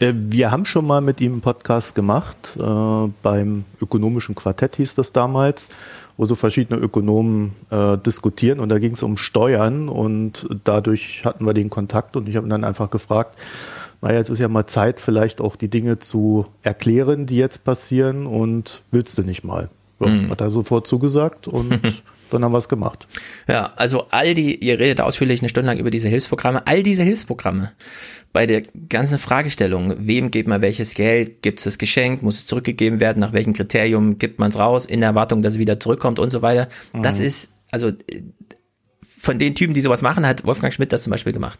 Äh, 0.00 0.12
Wir 0.14 0.50
haben 0.50 0.64
schon 0.64 0.86
mal 0.86 1.00
mit 1.00 1.20
ihm 1.20 1.32
einen 1.32 1.40
Podcast 1.40 1.94
gemacht, 1.94 2.56
äh, 2.58 3.08
beim 3.22 3.64
ökonomischen 3.80 4.34
Quartett 4.34 4.76
hieß 4.76 4.94
das 4.94 5.12
damals, 5.12 5.70
wo 6.16 6.26
so 6.26 6.34
verschiedene 6.34 6.80
Ökonomen 6.80 7.52
äh, 7.70 7.96
diskutieren 7.98 8.60
und 8.60 8.68
da 8.68 8.78
ging 8.78 8.92
es 8.92 9.02
um 9.02 9.16
Steuern 9.16 9.88
und 9.88 10.48
dadurch 10.64 11.22
hatten 11.24 11.44
wir 11.46 11.54
den 11.54 11.70
Kontakt 11.70 12.16
und 12.16 12.28
ich 12.28 12.36
habe 12.36 12.46
ihn 12.46 12.50
dann 12.50 12.64
einfach 12.64 12.90
gefragt, 12.90 13.38
naja, 14.00 14.18
jetzt 14.18 14.28
ist 14.28 14.38
ja 14.38 14.48
mal 14.48 14.66
Zeit, 14.66 15.00
vielleicht 15.00 15.40
auch 15.40 15.56
die 15.56 15.68
Dinge 15.68 15.98
zu 15.98 16.46
erklären, 16.62 17.26
die 17.26 17.36
jetzt 17.36 17.64
passieren 17.64 18.26
und 18.26 18.82
willst 18.92 19.18
du 19.18 19.22
nicht 19.22 19.42
mal? 19.44 19.70
Ja, 20.00 20.06
Mhm. 20.06 20.30
Hat 20.30 20.40
er 20.40 20.52
sofort 20.52 20.86
zugesagt 20.86 21.48
und 21.48 21.80
dann 22.30 22.44
haben 22.44 22.52
wir 22.52 22.58
es 22.58 22.68
gemacht. 22.68 23.06
Ja, 23.48 23.72
also 23.76 24.06
all 24.10 24.34
die, 24.34 24.56
ihr 24.56 24.78
redet 24.78 25.00
ausführlich 25.00 25.40
eine 25.40 25.48
Stunde 25.48 25.68
lang 25.68 25.78
über 25.78 25.90
diese 25.90 26.08
Hilfsprogramme, 26.08 26.66
all 26.66 26.82
diese 26.82 27.02
Hilfsprogramme 27.02 27.72
bei 28.32 28.46
der 28.46 28.62
ganzen 28.88 29.18
Fragestellung, 29.18 29.94
wem 29.98 30.30
gibt 30.30 30.48
man 30.48 30.60
welches 30.62 30.94
Geld, 30.94 31.42
gibt 31.42 31.58
es 31.60 31.64
das 31.64 31.78
Geschenk, 31.78 32.22
muss 32.22 32.36
es 32.36 32.46
zurückgegeben 32.46 33.00
werden, 33.00 33.20
nach 33.20 33.32
welchem 33.32 33.52
Kriterium 33.54 34.18
gibt 34.18 34.38
man 34.38 34.50
es 34.50 34.58
raus, 34.58 34.84
in 34.84 35.00
der 35.00 35.10
Erwartung, 35.10 35.42
dass 35.42 35.54
es 35.54 35.58
wieder 35.58 35.80
zurückkommt 35.80 36.18
und 36.18 36.30
so 36.30 36.42
weiter. 36.42 36.68
Das 36.92 37.18
Mhm. 37.18 37.24
ist, 37.24 37.52
also 37.70 37.92
von 39.28 39.38
den 39.38 39.54
Typen, 39.54 39.74
die 39.74 39.82
sowas 39.82 40.00
machen, 40.00 40.26
hat 40.26 40.46
Wolfgang 40.46 40.72
Schmidt 40.72 40.90
das 40.90 41.02
zum 41.02 41.10
Beispiel 41.10 41.34
gemacht. 41.34 41.58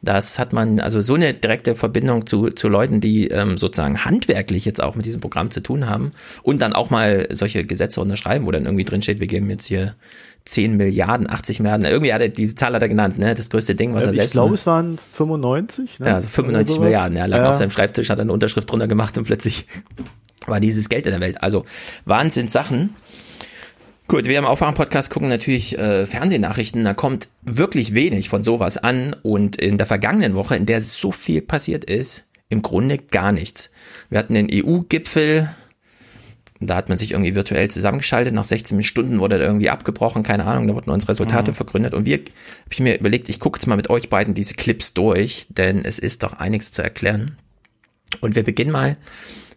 Das 0.00 0.38
hat 0.38 0.54
man, 0.54 0.80
also 0.80 1.02
so 1.02 1.16
eine 1.16 1.34
direkte 1.34 1.74
Verbindung 1.74 2.24
zu, 2.26 2.48
zu 2.48 2.66
Leuten, 2.66 3.02
die 3.02 3.28
ähm, 3.28 3.58
sozusagen 3.58 4.06
handwerklich 4.06 4.64
jetzt 4.64 4.82
auch 4.82 4.94
mit 4.94 5.04
diesem 5.04 5.20
Programm 5.20 5.50
zu 5.50 5.60
tun 5.62 5.86
haben 5.86 6.12
und 6.42 6.62
dann 6.62 6.72
auch 6.72 6.88
mal 6.88 7.28
solche 7.30 7.66
Gesetze 7.66 8.00
unterschreiben, 8.00 8.46
wo 8.46 8.52
dann 8.52 8.64
irgendwie 8.64 8.86
drin 8.86 9.02
steht, 9.02 9.20
wir 9.20 9.26
geben 9.26 9.50
jetzt 9.50 9.66
hier 9.66 9.96
10 10.46 10.78
Milliarden, 10.78 11.28
80 11.28 11.60
Milliarden, 11.60 11.84
irgendwie 11.84 12.14
hat 12.14 12.22
er, 12.22 12.30
diese 12.30 12.54
Zahl 12.54 12.72
hat 12.72 12.80
er 12.80 12.88
genannt, 12.88 13.18
ne, 13.18 13.34
das 13.34 13.50
größte 13.50 13.74
Ding, 13.74 13.94
was 13.94 14.06
er 14.06 14.12
Äh, 14.12 14.14
selbst 14.14 14.26
ich 14.28 14.32
glaube, 14.32 14.54
es 14.54 14.64
waren 14.64 14.98
95. 15.12 16.00
Ne? 16.00 16.06
ja, 16.06 16.14
also 16.14 16.28
95 16.30 16.70
Oder 16.70 16.74
sowas. 16.74 16.84
Milliarden. 16.86 17.16
Er 17.18 17.28
lag 17.28 17.38
Ja. 17.42 17.50
auf 17.50 17.56
seinem 17.56 17.70
Schreibtisch, 17.70 18.08
hat 18.08 18.18
eine 18.18 18.32
Unterschrift 18.32 18.70
drunter 18.70 18.88
gemacht 18.88 19.18
und 19.18 19.24
plötzlich 19.24 19.66
war 20.46 20.58
dieses 20.58 20.88
Geld 20.88 21.04
in 21.04 21.12
der 21.12 21.20
Welt. 21.20 21.42
Also 21.42 21.66
Wahnsinn 22.06 22.48
Sachen. 22.48 22.94
Gut, 24.10 24.24
wir 24.24 24.40
am 24.40 24.44
Aufwachen-Podcast 24.44 25.08
gucken 25.08 25.28
natürlich 25.28 25.78
äh, 25.78 26.04
Fernsehnachrichten. 26.04 26.82
Da 26.82 26.94
kommt 26.94 27.28
wirklich 27.42 27.94
wenig 27.94 28.28
von 28.28 28.42
sowas 28.42 28.76
an. 28.76 29.14
Und 29.22 29.54
in 29.54 29.78
der 29.78 29.86
vergangenen 29.86 30.34
Woche, 30.34 30.56
in 30.56 30.66
der 30.66 30.80
so 30.80 31.12
viel 31.12 31.42
passiert 31.42 31.84
ist, 31.84 32.26
im 32.48 32.60
Grunde 32.60 32.98
gar 32.98 33.30
nichts. 33.30 33.70
Wir 34.08 34.18
hatten 34.18 34.34
den 34.34 34.48
EU-Gipfel. 34.52 35.48
Da 36.58 36.74
hat 36.74 36.88
man 36.88 36.98
sich 36.98 37.12
irgendwie 37.12 37.36
virtuell 37.36 37.70
zusammengeschaltet. 37.70 38.34
Nach 38.34 38.44
16 38.44 38.82
Stunden 38.82 39.20
wurde 39.20 39.36
er 39.36 39.42
irgendwie 39.42 39.70
abgebrochen. 39.70 40.24
Keine 40.24 40.44
Ahnung, 40.44 40.66
da 40.66 40.74
wurden 40.74 40.90
uns 40.90 41.08
Resultate 41.08 41.52
Mhm. 41.52 41.54
vergründet. 41.54 41.94
Und 41.94 42.04
wir, 42.04 42.16
habe 42.16 42.24
ich 42.72 42.80
mir 42.80 42.98
überlegt, 42.98 43.28
ich 43.28 43.38
gucke 43.38 43.60
jetzt 43.60 43.66
mal 43.66 43.76
mit 43.76 43.90
euch 43.90 44.10
beiden 44.10 44.34
diese 44.34 44.54
Clips 44.54 44.92
durch, 44.92 45.46
denn 45.50 45.84
es 45.84 46.00
ist 46.00 46.24
doch 46.24 46.32
einiges 46.32 46.72
zu 46.72 46.82
erklären. 46.82 47.36
Und 48.20 48.34
wir 48.34 48.42
beginnen 48.42 48.72
mal 48.72 48.96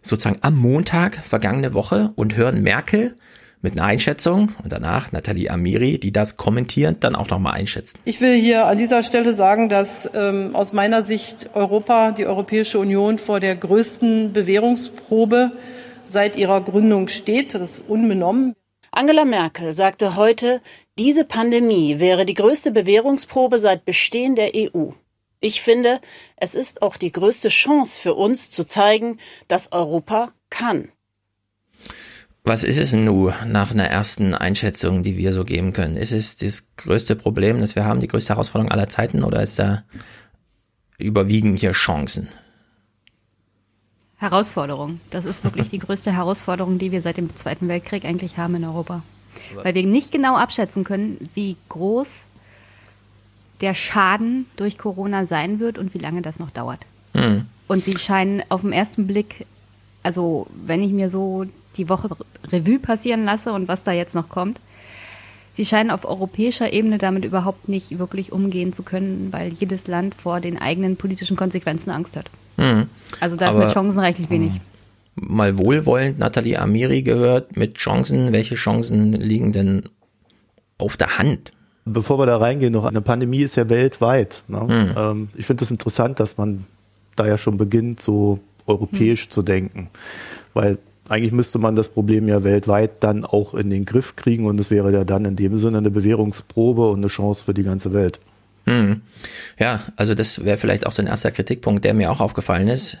sozusagen 0.00 0.38
am 0.42 0.56
Montag 0.56 1.16
vergangene 1.16 1.74
Woche 1.74 2.12
und 2.14 2.36
hören 2.36 2.62
Merkel 2.62 3.16
mit 3.64 3.80
einer 3.80 3.88
Einschätzung 3.88 4.52
und 4.62 4.70
danach 4.70 5.10
Nathalie 5.10 5.50
Amiri, 5.50 5.98
die 5.98 6.12
das 6.12 6.36
kommentierend 6.36 7.02
dann 7.02 7.16
auch 7.16 7.30
nochmal 7.30 7.54
einschätzt. 7.54 7.98
Ich 8.04 8.20
will 8.20 8.38
hier 8.38 8.66
an 8.66 8.78
dieser 8.78 9.02
Stelle 9.02 9.34
sagen, 9.34 9.68
dass 9.68 10.08
ähm, 10.14 10.54
aus 10.54 10.72
meiner 10.72 11.02
Sicht 11.02 11.50
Europa, 11.54 12.12
die 12.12 12.26
Europäische 12.26 12.78
Union 12.78 13.18
vor 13.18 13.40
der 13.40 13.56
größten 13.56 14.32
Bewährungsprobe 14.34 15.52
seit 16.04 16.36
ihrer 16.36 16.60
Gründung 16.60 17.08
steht. 17.08 17.54
Das 17.54 17.78
ist 17.78 17.84
unbenommen. 17.88 18.54
Angela 18.92 19.24
Merkel 19.24 19.72
sagte 19.72 20.14
heute, 20.14 20.60
diese 20.98 21.24
Pandemie 21.24 21.98
wäre 21.98 22.26
die 22.26 22.34
größte 22.34 22.70
Bewährungsprobe 22.70 23.58
seit 23.58 23.84
Bestehen 23.86 24.36
der 24.36 24.52
EU. 24.54 24.90
Ich 25.40 25.62
finde, 25.62 26.00
es 26.36 26.54
ist 26.54 26.82
auch 26.82 26.96
die 26.96 27.12
größte 27.12 27.48
Chance 27.48 28.00
für 28.00 28.14
uns 28.14 28.50
zu 28.50 28.64
zeigen, 28.64 29.18
dass 29.48 29.72
Europa 29.72 30.32
kann. 30.50 30.90
Was 32.46 32.62
ist 32.62 32.76
es 32.76 32.92
nun 32.92 33.32
nach 33.46 33.70
einer 33.70 33.86
ersten 33.86 34.34
Einschätzung, 34.34 35.02
die 35.02 35.16
wir 35.16 35.32
so 35.32 35.44
geben 35.44 35.72
können? 35.72 35.96
Ist 35.96 36.12
es 36.12 36.36
das 36.36 36.64
größte 36.76 37.16
Problem, 37.16 37.58
das 37.58 37.74
wir 37.74 37.86
haben, 37.86 38.00
die 38.00 38.06
größte 38.08 38.34
Herausforderung 38.34 38.70
aller 38.70 38.90
Zeiten 38.90 39.24
oder 39.24 39.42
ist 39.42 39.58
da 39.58 39.82
überwiegen 40.98 41.56
hier 41.56 41.72
Chancen? 41.72 42.28
Herausforderung. 44.16 45.00
Das 45.10 45.24
ist 45.24 45.42
wirklich 45.42 45.70
die 45.70 45.78
größte 45.78 46.12
Herausforderung, 46.12 46.78
die 46.78 46.92
wir 46.92 47.00
seit 47.00 47.16
dem 47.16 47.34
Zweiten 47.34 47.66
Weltkrieg 47.68 48.04
eigentlich 48.04 48.36
haben 48.36 48.56
in 48.56 48.64
Europa. 48.66 49.02
Weil 49.62 49.74
wir 49.74 49.86
nicht 49.86 50.12
genau 50.12 50.36
abschätzen 50.36 50.84
können, 50.84 51.30
wie 51.34 51.56
groß 51.70 52.26
der 53.62 53.72
Schaden 53.72 54.44
durch 54.56 54.76
Corona 54.76 55.24
sein 55.24 55.60
wird 55.60 55.78
und 55.78 55.94
wie 55.94 55.98
lange 55.98 56.20
das 56.20 56.38
noch 56.38 56.50
dauert. 56.50 56.80
Hm. 57.14 57.46
Und 57.68 57.84
sie 57.84 57.96
scheinen 57.96 58.42
auf 58.50 58.60
den 58.60 58.74
ersten 58.74 59.06
Blick, 59.06 59.46
also 60.02 60.46
wenn 60.66 60.82
ich 60.82 60.92
mir 60.92 61.08
so 61.08 61.46
die 61.76 61.88
Woche 61.88 62.10
Revue 62.50 62.78
passieren 62.78 63.24
lasse 63.24 63.52
und 63.52 63.68
was 63.68 63.84
da 63.84 63.92
jetzt 63.92 64.14
noch 64.14 64.28
kommt, 64.28 64.60
sie 65.54 65.64
scheinen 65.64 65.90
auf 65.90 66.04
europäischer 66.04 66.72
Ebene 66.72 66.98
damit 66.98 67.24
überhaupt 67.24 67.68
nicht 67.68 67.98
wirklich 67.98 68.32
umgehen 68.32 68.72
zu 68.72 68.82
können, 68.82 69.28
weil 69.30 69.52
jedes 69.52 69.86
Land 69.86 70.14
vor 70.14 70.40
den 70.40 70.60
eigenen 70.60 70.96
politischen 70.96 71.36
Konsequenzen 71.36 71.90
Angst 71.90 72.16
hat. 72.16 72.26
Hm. 72.56 72.88
Also 73.20 73.36
da 73.36 73.50
ist 73.50 73.56
Aber- 73.56 73.64
mit 73.64 73.74
Chancen 73.74 73.98
reichlich 73.98 74.30
wenig. 74.30 74.52
Mal 75.16 75.58
wohlwollend 75.58 76.18
Nathalie 76.18 76.58
Amiri 76.60 77.02
gehört 77.02 77.56
mit 77.56 77.76
Chancen. 77.76 78.32
Welche 78.32 78.56
Chancen 78.56 79.12
liegen 79.12 79.52
denn 79.52 79.84
auf 80.76 80.96
der 80.96 81.18
Hand? 81.18 81.52
Bevor 81.84 82.18
wir 82.18 82.26
da 82.26 82.38
reingehen, 82.38 82.72
noch 82.72 82.84
eine 82.84 83.00
Pandemie 83.00 83.42
ist 83.42 83.54
ja 83.54 83.68
weltweit. 83.68 84.42
Ne? 84.48 84.60
Hm. 84.60 84.94
Ähm, 84.96 85.28
ich 85.36 85.46
finde 85.46 85.62
es 85.62 85.68
das 85.68 85.70
interessant, 85.70 86.18
dass 86.18 86.36
man 86.36 86.64
da 87.14 87.28
ja 87.28 87.38
schon 87.38 87.58
beginnt, 87.58 88.00
so 88.00 88.40
europäisch 88.66 89.28
zu 89.28 89.42
denken. 89.42 89.88
Weil 90.52 90.78
eigentlich 91.08 91.32
müsste 91.32 91.58
man 91.58 91.76
das 91.76 91.88
Problem 91.88 92.28
ja 92.28 92.44
weltweit 92.44 93.02
dann 93.02 93.24
auch 93.24 93.54
in 93.54 93.70
den 93.70 93.84
Griff 93.84 94.16
kriegen 94.16 94.46
und 94.46 94.58
es 94.58 94.70
wäre 94.70 94.92
ja 94.92 95.04
dann 95.04 95.24
in 95.24 95.36
dem 95.36 95.58
Sinne 95.58 95.78
eine 95.78 95.90
Bewährungsprobe 95.90 96.88
und 96.88 96.98
eine 96.98 97.08
Chance 97.08 97.44
für 97.44 97.54
die 97.54 97.62
ganze 97.62 97.92
Welt. 97.92 98.20
Hm. 98.66 99.02
Ja, 99.58 99.80
also 99.96 100.14
das 100.14 100.44
wäre 100.44 100.58
vielleicht 100.58 100.86
auch 100.86 100.92
so 100.92 101.02
ein 101.02 101.08
erster 101.08 101.30
Kritikpunkt, 101.30 101.84
der 101.84 101.94
mir 101.94 102.10
auch 102.10 102.20
aufgefallen 102.20 102.68
ist. 102.68 102.98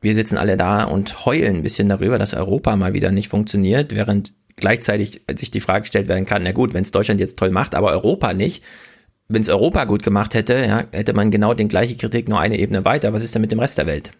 Wir 0.00 0.14
sitzen 0.14 0.38
alle 0.38 0.56
da 0.56 0.84
und 0.84 1.26
heulen 1.26 1.56
ein 1.56 1.62
bisschen 1.62 1.88
darüber, 1.88 2.18
dass 2.18 2.34
Europa 2.34 2.74
mal 2.76 2.94
wieder 2.94 3.10
nicht 3.10 3.28
funktioniert, 3.28 3.94
während 3.94 4.32
gleichzeitig 4.56 5.22
sich 5.36 5.50
die 5.50 5.60
Frage 5.60 5.82
gestellt 5.82 6.08
werden 6.08 6.26
kann, 6.26 6.42
na 6.42 6.52
gut, 6.52 6.74
wenn 6.74 6.82
es 6.82 6.90
Deutschland 6.90 7.20
jetzt 7.20 7.38
toll 7.38 7.50
macht, 7.50 7.74
aber 7.74 7.90
Europa 7.90 8.32
nicht. 8.32 8.64
Wenn 9.28 9.42
es 9.42 9.48
Europa 9.48 9.84
gut 9.84 10.02
gemacht 10.02 10.34
hätte, 10.34 10.54
ja, 10.54 10.84
hätte 10.90 11.12
man 11.12 11.30
genau 11.30 11.52
den 11.52 11.68
gleiche 11.68 11.96
Kritik 11.96 12.28
nur 12.28 12.40
eine 12.40 12.58
Ebene 12.58 12.84
weiter. 12.84 13.12
Was 13.12 13.22
ist 13.22 13.34
denn 13.34 13.42
mit 13.42 13.52
dem 13.52 13.60
Rest 13.60 13.76
der 13.76 13.86
Welt? 13.86 14.12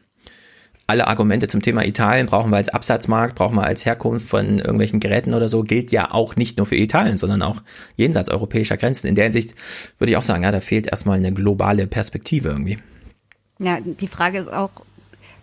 Alle 0.90 1.06
Argumente 1.06 1.48
zum 1.48 1.60
Thema 1.60 1.84
Italien 1.84 2.24
brauchen 2.24 2.50
wir 2.50 2.56
als 2.56 2.70
Absatzmarkt, 2.70 3.34
brauchen 3.34 3.56
wir 3.56 3.64
als 3.64 3.84
Herkunft 3.84 4.26
von 4.26 4.58
irgendwelchen 4.58 5.00
Geräten 5.00 5.34
oder 5.34 5.50
so, 5.50 5.62
gilt 5.62 5.92
ja 5.92 6.10
auch 6.12 6.34
nicht 6.34 6.56
nur 6.56 6.66
für 6.66 6.76
Italien, 6.76 7.18
sondern 7.18 7.42
auch 7.42 7.60
jenseits 7.96 8.30
europäischer 8.30 8.78
Grenzen. 8.78 9.06
In 9.06 9.14
der 9.14 9.24
Hinsicht 9.24 9.54
würde 9.98 10.12
ich 10.12 10.16
auch 10.16 10.22
sagen, 10.22 10.44
ja, 10.44 10.50
da 10.50 10.62
fehlt 10.62 10.86
erstmal 10.86 11.18
eine 11.18 11.30
globale 11.30 11.86
Perspektive 11.86 12.48
irgendwie. 12.48 12.78
Ja, 13.58 13.80
die 13.82 14.08
Frage 14.08 14.38
ist 14.38 14.50
auch, 14.50 14.70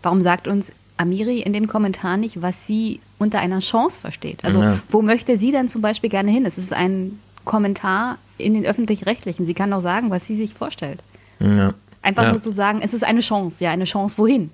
warum 0.02 0.22
sagt 0.22 0.48
uns 0.48 0.72
Amiri 0.98 1.42
in 1.42 1.54
dem 1.54 1.68
Kommentar 1.68 2.18
nicht, 2.18 2.42
was 2.42 2.66
sie 2.66 3.00
unter 3.20 3.38
einer 3.38 3.60
Chance 3.60 4.00
versteht? 4.00 4.44
Also 4.44 4.64
Ja. 4.64 4.80
wo 4.90 5.04
möchte 5.04 5.38
sie 5.38 5.52
denn 5.52 5.70
zum 5.70 5.82
Beispiel 5.84 6.10
gerne 6.10 6.32
hin? 6.32 6.48
Es 6.48 6.58
ist 6.58 6.74
ein 6.74 7.20
Kommentar 7.44 8.18
in 8.40 8.56
den 8.56 8.66
öffentlich-rechtlichen. 8.66 9.46
Sie 9.46 9.54
kann 9.54 9.70
doch 9.70 9.82
sagen, 9.82 10.10
was 10.10 10.26
sie 10.26 10.38
sich 10.38 10.56
vorstellt. 10.56 11.04
Ja. 11.40 11.76
Einfach 12.02 12.24
ja. 12.24 12.32
nur 12.32 12.42
zu 12.42 12.50
sagen, 12.50 12.80
es 12.82 12.96
ist 12.96 13.04
eine 13.04 13.20
Chance. 13.20 13.64
Ja, 13.64 13.70
eine 13.70 13.86
Chance 13.86 14.18
wohin? 14.18 14.50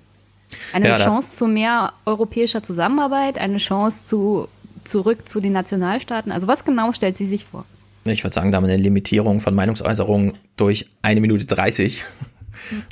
Eine 0.72 0.88
Ja, 0.88 0.98
Chance 0.98 1.34
zu 1.34 1.46
mehr 1.46 1.92
europäischer 2.06 2.62
Zusammenarbeit, 2.62 3.38
eine 3.38 3.58
Chance 3.58 4.04
zu 4.06 4.48
zurück 4.84 5.28
zu 5.28 5.40
den 5.40 5.52
Nationalstaaten? 5.52 6.32
Also 6.32 6.46
was 6.46 6.64
genau 6.64 6.92
stellt 6.92 7.16
sie 7.16 7.26
sich 7.26 7.44
vor? 7.44 7.64
Ich 8.04 8.24
würde 8.24 8.34
sagen, 8.34 8.50
da 8.50 8.56
haben 8.56 8.66
wir 8.66 8.72
eine 8.72 8.82
Limitierung 8.82 9.40
von 9.40 9.54
Meinungsäußerungen 9.54 10.34
durch 10.56 10.88
eine 11.02 11.20
Minute 11.20 11.46
30 11.46 12.02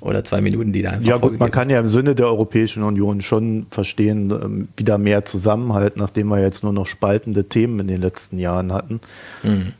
oder 0.01 0.25
zwei 0.25 0.41
Minuten, 0.41 0.73
die 0.73 0.83
da 0.83 0.91
einfach 0.91 1.07
Ja 1.07 1.17
gut, 1.17 1.39
man 1.39 1.51
kann 1.51 1.69
ja 1.69 1.81
im 1.81 1.89
Sinne 1.89 2.15
der 2.15 2.27
Europäischen 2.27 2.83
Union 2.83 3.21
schon 3.21 3.67
verstehen, 3.71 4.31
ähm, 4.31 4.69
wieder 4.77 4.99
mehr 4.99 5.25
Zusammenhalt, 5.25 5.97
nachdem 5.97 6.29
wir 6.29 6.41
jetzt 6.41 6.63
nur 6.63 6.73
noch 6.73 6.87
spaltende 6.87 7.49
Themen 7.49 7.81
in 7.81 7.89
den 7.89 8.01
letzten 8.01 8.39
Jahren 8.39 8.73
hatten. 8.73 9.01
Mhm. 9.43 9.73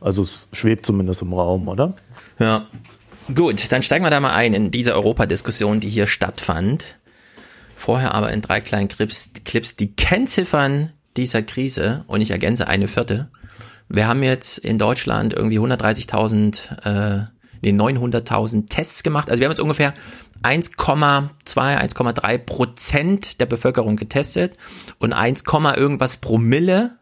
Also 0.00 0.22
es 0.22 0.48
schwebt 0.52 0.84
zumindest 0.84 1.22
im 1.22 1.32
Raum, 1.32 1.68
oder? 1.68 1.94
Ja. 2.38 2.66
Gut, 3.34 3.72
dann 3.72 3.82
steigen 3.82 4.04
wir 4.04 4.10
da 4.10 4.20
mal 4.20 4.34
ein 4.34 4.52
in 4.52 4.70
diese 4.70 4.94
Europadiskussion, 4.94 5.80
die 5.80 5.88
hier 5.88 6.06
stattfand. 6.06 6.96
Vorher 7.84 8.14
aber 8.14 8.32
in 8.32 8.40
drei 8.40 8.62
kleinen 8.62 8.88
Clips, 8.88 9.28
Clips 9.44 9.76
die 9.76 9.94
Kennziffern 9.94 10.88
dieser 11.18 11.42
Krise 11.42 12.02
und 12.06 12.22
ich 12.22 12.30
ergänze 12.30 12.66
eine 12.66 12.88
vierte. 12.88 13.28
Wir 13.90 14.08
haben 14.08 14.22
jetzt 14.22 14.56
in 14.56 14.78
Deutschland 14.78 15.34
irgendwie 15.34 15.58
130.000, 15.58 16.86
äh, 16.86 17.26
nee, 17.60 17.72
900.000 17.72 18.70
Tests 18.70 19.02
gemacht. 19.02 19.28
Also 19.28 19.40
wir 19.40 19.48
haben 19.48 19.52
jetzt 19.52 19.60
ungefähr 19.60 19.92
1,2, 20.42 21.28
1,3 21.44 22.38
Prozent 22.38 23.40
der 23.42 23.44
Bevölkerung 23.44 23.96
getestet 23.96 24.56
und 24.98 25.12
1, 25.12 25.42
irgendwas 25.76 26.16
Promille 26.16 26.96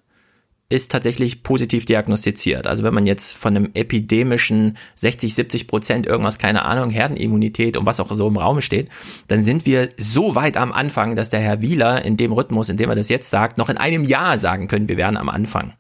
ist 0.73 0.91
tatsächlich 0.91 1.43
positiv 1.43 1.85
diagnostiziert. 1.85 2.67
Also 2.67 2.83
wenn 2.83 2.95
man 2.95 3.05
jetzt 3.05 3.37
von 3.37 3.55
einem 3.55 3.71
epidemischen 3.75 4.79
60, 4.95 5.35
70 5.35 5.67
Prozent 5.69 6.07
irgendwas, 6.07 6.39
keine 6.39 6.65
Ahnung, 6.65 6.89
Herdenimmunität 6.89 7.77
und 7.77 7.85
was 7.85 8.01
auch 8.01 8.11
so 8.11 8.27
im 8.27 8.39
Raum 8.39 8.63
steht, 8.63 8.89
dann 9.29 9.45
sind 9.45 9.67
wir 9.67 9.91
so 9.99 10.35
weit 10.35 10.57
am 10.57 10.73
Anfang, 10.73 11.15
dass 11.15 11.29
der 11.29 11.41
Herr 11.41 11.61
Wieler 11.61 12.05
in 12.05 12.17
dem 12.17 12.33
Rhythmus, 12.33 12.71
in 12.71 12.79
dem 12.79 12.89
er 12.89 12.97
das 12.97 13.11
jetzt 13.11 13.29
sagt, 13.29 13.59
noch 13.59 13.69
in 13.69 13.77
einem 13.77 14.05
Jahr 14.05 14.39
sagen 14.39 14.67
können, 14.67 14.89
wir 14.89 14.97
wären 14.97 15.19
am 15.19 15.29
Anfang. 15.29 15.75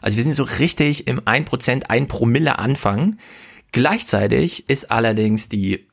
Also 0.00 0.16
wir 0.16 0.24
sind 0.24 0.34
so 0.34 0.42
richtig 0.42 1.06
im 1.06 1.22
1 1.24 1.48
Prozent, 1.48 1.88
1 1.88 2.08
Promille 2.08 2.58
Anfang. 2.58 3.18
Gleichzeitig 3.70 4.68
ist 4.68 4.90
allerdings 4.90 5.48
die, 5.48 5.86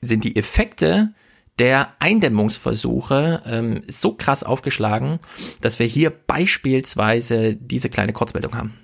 sind 0.00 0.24
die 0.24 0.34
Effekte 0.34 1.14
der 1.58 1.94
Eindämmungsversuche 1.98 3.42
ähm, 3.46 3.82
so 3.88 4.12
krass 4.12 4.42
aufgeschlagen, 4.42 5.18
dass 5.60 5.78
wir 5.78 5.86
hier 5.86 6.10
beispielsweise 6.10 7.54
diese 7.54 7.88
kleine 7.88 8.12
Kurzmeldung 8.12 8.54
haben. 8.56 8.78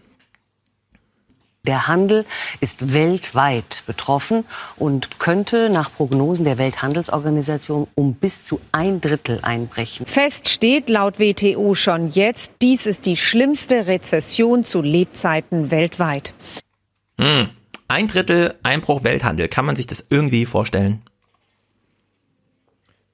Der 1.65 1.87
Handel 1.87 2.25
ist 2.59 2.93
weltweit 2.93 3.85
betroffen 3.87 4.45
und 4.77 5.21
könnte 5.21 5.71
nach 5.71 5.93
Prognosen 5.93 6.45
der 6.45 6.59
Welthandelsorganisation 6.59 7.87
um 7.95 8.15
bis 8.15 8.45
zu 8.45 8.61
ein 8.73 9.01
Drittel 9.01 9.39
einbrechen. 9.43 10.07
Fest 10.07 10.49
steht 10.49 10.89
laut 10.89 11.21
WTO 11.21 11.77
schon 11.77 12.09
jetzt, 12.09 12.55
dies 12.63 12.87
ist 12.87 13.07
die 13.07 13.17
schlimmste 13.17 13.87
Rezession 13.87 14.65
zu 14.65 14.83
Lebzeiten 14.83 15.71
weltweit. 15.71 16.35
Hm. 17.21 17.51
Ein 17.87 18.09
Drittel 18.09 18.57
Einbruch 18.65 19.05
Welthandel. 19.05 19.47
Kann 19.49 19.65
man 19.65 19.77
sich 19.77 19.87
das 19.87 20.05
irgendwie 20.09 20.47
vorstellen? 20.47 21.03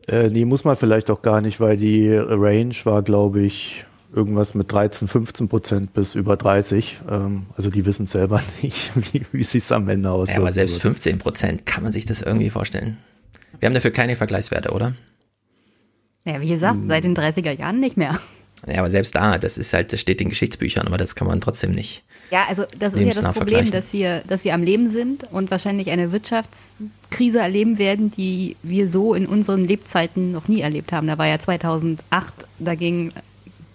Äh, 0.09 0.29
nee, 0.31 0.45
muss 0.45 0.65
man 0.65 0.77
vielleicht 0.77 1.11
auch 1.11 1.23
gar 1.23 1.41
nicht, 1.41 1.61
weil 1.61 1.77
die 1.77 2.13
Range 2.15 2.75
war, 2.85 3.03
glaube 3.03 3.41
ich, 3.41 3.85
irgendwas 4.15 4.55
mit 4.55 4.73
13, 4.73 5.07
15 5.07 5.49
Prozent 5.49 5.93
bis 5.93 6.15
über 6.15 6.37
30. 6.37 7.01
Ähm, 7.11 7.47
also 7.57 7.71
die 7.71 7.85
wissen 7.85 8.07
selber 8.07 8.43
nicht, 8.63 8.91
wie, 9.13 9.27
wie 9.33 9.41
es 9.41 9.53
sich 9.53 9.71
am 9.71 9.89
Ende 9.89 10.11
aussieht. 10.11 10.37
Ja, 10.37 10.41
aber 10.41 10.53
selbst 10.53 10.81
15 10.81 11.19
Prozent, 11.19 11.67
kann 11.67 11.83
man 11.83 11.93
sich 11.93 12.07
das 12.07 12.23
irgendwie 12.23 12.51
vorstellen? 12.51 12.97
Wir 13.61 13.67
haben 13.67 13.75
dafür 13.75 13.91
keine 13.91 14.17
Vergleichswerte, 14.17 14.71
oder? 14.71 14.95
Ja, 16.25 16.41
wie 16.41 16.49
gesagt, 16.49 16.81
seit 16.87 17.05
den 17.05 17.15
30er 17.15 17.59
Jahren 17.59 17.81
nicht 17.81 17.97
mehr. 17.97 18.19
Ja, 18.67 18.79
aber 18.79 18.91
selbst 18.91 19.15
da, 19.15 19.39
das 19.39 19.59
ist 19.59 19.73
halt, 19.73 19.93
das 19.93 20.01
steht 20.01 20.21
in 20.21 20.29
Geschichtsbüchern, 20.29 20.87
aber 20.87 20.97
das 20.97 21.15
kann 21.15 21.27
man 21.27 21.41
trotzdem 21.41 21.73
nicht. 21.73 22.05
Ja, 22.31 22.45
also 22.49 22.65
das 22.79 22.95
ist 22.95 23.17
ja 23.17 23.23
das 23.23 23.37
Problem, 23.37 23.71
dass 23.71 23.93
wir, 23.93 24.23
dass 24.27 24.45
wir 24.45 24.55
am 24.55 24.63
Leben 24.63 24.91
sind 24.91 25.25
und 25.33 25.51
wahrscheinlich 25.51 25.91
eine 25.91 26.13
Wirtschaftskrise 26.13 27.39
erleben 27.39 27.79
werden, 27.79 28.11
die 28.11 28.57
wir 28.63 28.89
so 28.89 29.15
in 29.15 29.27
unseren 29.27 29.65
Lebzeiten 29.65 30.33
noch 30.33 30.49
nie 30.49 30.61
erlebt 30.61 30.93
haben. 30.93 31.07
Da 31.07 31.17
war 31.17 31.27
ja 31.27 31.39
2008 31.39 32.35
dagegen 32.59 33.13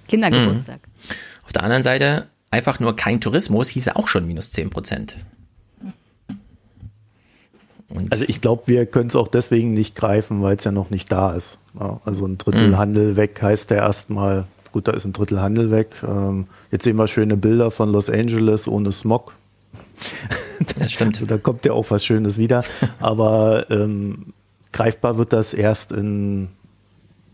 Kindergeburtstag. 0.08 0.80
Mhm. 0.86 1.16
Auf 1.46 1.54
der 1.54 1.64
anderen 1.64 1.84
Seite, 1.84 2.28
einfach 2.52 2.80
nur 2.80 2.96
kein 2.96 3.20
Tourismus 3.20 3.70
hieße 3.70 3.96
auch 3.96 4.08
schon 4.08 4.28
minus 4.28 4.52
10 4.52 4.70
Prozent. 4.70 5.18
also 8.12 8.26
ich 8.28 8.42
glaube, 8.42 8.64
wir 8.68 8.86
können 8.86 9.08
es 9.08 9.16
auch 9.16 9.28
deswegen 9.28 9.74
nicht 9.74 9.96
greifen, 9.96 10.44
weil 10.44 10.58
es 10.58 10.64
ja 10.64 10.72
noch 10.72 10.92
nicht 10.92 11.12
da 11.12 11.34
ist. 11.34 11.60
Also 12.06 12.28
ein 12.28 12.38
Drittel 12.38 12.70
mhm. 12.70 12.78
Handel 12.78 13.16
weg 13.16 13.42
heißt 13.42 13.72
ja 13.72 13.78
erstmal, 13.78 14.46
gut, 14.74 14.88
da 14.88 14.92
ist 14.92 15.06
ein 15.06 15.14
Drittel 15.14 15.40
Handel 15.40 15.72
weg. 15.72 15.92
Ähm, 16.06 16.48
jetzt 16.72 16.84
sehen 16.84 16.98
wir 16.98 17.08
schöne 17.08 17.38
Bilder 17.38 17.72
von 17.72 17.92
Los 17.92 18.10
Angeles 18.10 18.68
ohne 18.68 18.92
Smog. 18.92 19.34
Das 20.78 20.92
stimmt. 20.92 21.16
also 21.16 21.26
da 21.28 21.38
kommt 21.38 21.64
ja 21.66 21.72
auch 21.72 21.90
was 21.90 22.04
Schönes 22.04 22.38
wieder. 22.38 22.64
Aber 23.00 23.70
ähm, 23.70 24.34
greifbar 24.74 25.18
wird 25.18 25.32
das 25.32 25.54
erst 25.54 25.94
in 25.94 26.00
einem 26.00 26.48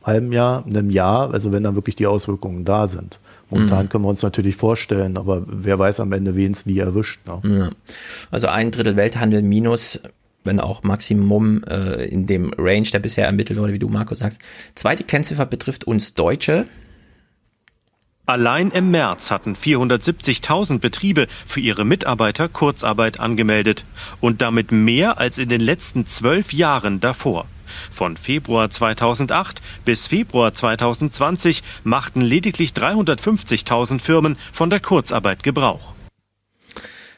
halben 0.03 0.31
Jahr, 0.31 0.65
einem 0.65 0.89
Jahr, 0.89 1.33
also 1.33 1.51
wenn 1.51 1.63
dann 1.63 1.75
wirklich 1.75 1.95
die 1.95 2.07
Auswirkungen 2.07 2.65
da 2.65 2.87
sind. 2.87 3.19
Momentan 3.49 3.85
mhm. 3.85 3.89
können 3.89 4.03
wir 4.03 4.09
uns 4.09 4.21
natürlich 4.21 4.55
vorstellen, 4.55 5.17
aber 5.17 5.43
wer 5.47 5.79
weiß 5.79 5.99
am 5.99 6.13
Ende, 6.13 6.35
wen 6.35 6.51
es 6.51 6.67
wie 6.67 6.79
erwischt. 6.79 7.19
Ne? 7.27 7.41
Ja. 7.43 7.69
Also 8.29 8.47
ein 8.47 8.71
Drittel 8.71 8.95
Welthandel 8.95 9.41
minus 9.41 9.99
wenn 10.43 10.59
auch 10.59 10.83
Maximum 10.83 11.63
äh, 11.65 12.05
in 12.05 12.25
dem 12.25 12.53
Range, 12.57 12.87
der 12.87 12.99
bisher 12.99 13.25
ermittelt 13.25 13.59
wurde, 13.59 13.73
wie 13.73 13.79
du, 13.79 13.89
Marco, 13.89 14.15
sagst. 14.15 14.41
Zweite 14.75 15.03
Kennziffer 15.03 15.45
betrifft 15.45 15.83
uns 15.83 16.13
Deutsche. 16.13 16.65
Allein 18.29 18.69
im 18.69 18.91
März 18.91 19.31
hatten 19.31 19.55
470.000 19.55 20.77
Betriebe 20.77 21.25
für 21.47 21.61
ihre 21.61 21.83
Mitarbeiter 21.83 22.47
Kurzarbeit 22.47 23.19
angemeldet 23.19 23.85
und 24.19 24.43
damit 24.43 24.71
mehr 24.71 25.17
als 25.17 25.39
in 25.39 25.49
den 25.49 25.61
letzten 25.61 26.05
zwölf 26.05 26.53
Jahren 26.53 26.99
davor. 26.99 27.47
Von 27.89 28.17
Februar 28.17 28.69
2008 28.69 29.63
bis 29.83 30.05
Februar 30.05 30.53
2020 30.53 31.63
machten 31.83 32.21
lediglich 32.21 32.73
350.000 32.73 33.99
Firmen 33.99 34.37
von 34.51 34.69
der 34.69 34.79
Kurzarbeit 34.79 35.41
Gebrauch. 35.41 35.93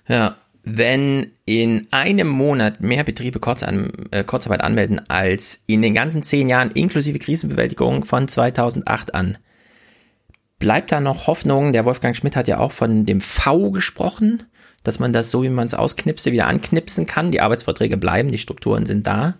Ja, 0.08 0.38
wenn 0.64 1.34
in 1.44 1.90
einem 1.92 2.30
Monat 2.30 2.80
mehr 2.80 3.04
Betriebe 3.04 3.42
Kurzan 3.42 3.92
äh, 4.12 4.24
Kurzarbeit 4.24 4.62
anmelden 4.62 5.02
als 5.10 5.62
in 5.68 5.82
den 5.82 5.94
ganzen 5.94 6.24
zehn 6.24 6.48
Jahren 6.48 6.72
inklusive 6.72 7.20
Krisenbewältigung 7.20 8.06
von 8.06 8.30
2008 8.30 9.14
an, 9.14 9.38
bleibt 10.62 10.94
da 10.94 11.02
noch 11.02 11.28
Hoffnung? 11.28 11.74
Der 11.74 11.84
Wolfgang 11.84 12.16
Schmidt 12.16 12.38
hat 12.38 12.48
ja 12.48 12.60
auch 12.60 12.72
von 12.72 13.06
dem 13.06 13.20
V 13.20 13.72
gesprochen, 13.72 14.44
dass 14.84 15.00
man 15.00 15.12
das 15.12 15.30
so, 15.30 15.44
wie 15.44 15.50
man 15.50 15.68
es 15.68 15.74
ausknipste, 15.74 16.32
wieder 16.32 16.48
anknipsen 16.48 17.06
kann. 17.06 17.32
Die 17.32 17.42
Arbeitsverträge 17.42 17.98
bleiben, 17.98 18.32
die 18.32 18.38
Strukturen 18.38 18.86
sind 18.86 19.06
da. 19.06 19.34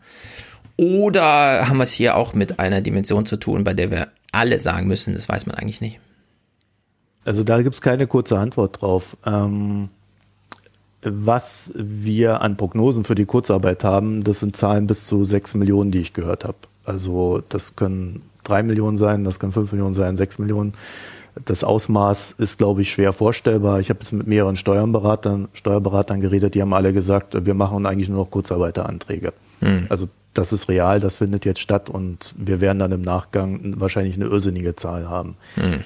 Oder 0.76 1.70
haben 1.70 1.78
wir 1.78 1.84
es 1.84 1.94
hier 1.94 2.18
auch 2.18 2.34
mit 2.34 2.60
einer 2.60 2.82
Dimension 2.82 3.26
zu 3.26 3.38
tun, 3.38 3.64
bei 3.64 3.74
der 3.74 3.92
wir 3.92 4.08
alle 4.34 4.60
sagen 4.60 4.88
müssen, 4.88 5.14
das 5.14 5.30
weiß 5.30 5.46
man 5.46 5.56
eigentlich 5.56 5.80
nicht? 5.80 6.00
Also 7.24 7.44
da 7.44 7.62
gibt 7.62 7.76
es 7.76 7.82
keine 7.82 8.08
kurze 8.08 8.38
Antwort 8.38 8.82
drauf. 8.82 9.16
Ähm 9.26 9.90
was 11.04 11.74
wir 11.76 12.42
an 12.42 12.58
Prognosen 12.58 13.04
für 13.04 13.16
die 13.16 13.26
Kurzarbeit 13.26 13.84
haben, 13.84 14.24
das 14.24 14.40
sind 14.40 14.56
Zahlen 14.56 14.86
bis 14.86 15.08
zu 15.08 15.24
sechs 15.24 15.56
Millionen, 15.56 15.90
die 15.90 16.00
ich 16.00 16.14
gehört 16.14 16.46
habe. 16.46 16.58
Also 16.84 17.42
das 17.50 17.76
können 17.76 18.22
drei 18.44 18.64
Millionen 18.64 18.98
sein, 18.98 19.24
das 19.24 19.40
können 19.40 19.52
fünf 19.52 19.72
Millionen 19.72 19.94
sein, 19.94 20.18
sechs 20.18 20.40
Millionen. 20.40 20.74
Das 21.46 21.64
Ausmaß 21.64 22.34
ist, 22.34 22.58
glaube 22.58 22.82
ich, 22.82 22.92
schwer 22.92 23.14
vorstellbar. 23.14 23.80
Ich 23.80 23.90
habe 23.90 24.00
jetzt 24.02 24.12
mit 24.12 24.28
mehreren 24.28 24.58
Steuerberatern, 24.58 25.48
Steuerberatern 25.54 26.20
geredet, 26.20 26.56
die 26.56 26.62
haben 26.62 26.74
alle 26.74 26.92
gesagt, 26.92 27.46
wir 27.46 27.54
machen 27.54 27.86
eigentlich 27.86 28.10
nur 28.10 28.20
noch 28.26 28.32
Kurzarbeiteranträge. 28.32 29.34
Hm. 29.60 29.86
Also 29.90 30.10
das 30.34 30.52
ist 30.52 30.68
real, 30.68 31.00
das 31.00 31.18
findet 31.18 31.46
jetzt 31.46 31.60
statt 31.60 31.90
und 31.90 32.36
wir 32.38 32.60
werden 32.60 32.80
dann 32.80 32.92
im 32.92 33.02
Nachgang 33.02 33.80
wahrscheinlich 33.80 34.16
eine 34.16 34.26
irrsinnige 34.26 34.76
Zahl 34.76 35.10
haben. 35.10 35.36
Hm. 35.56 35.84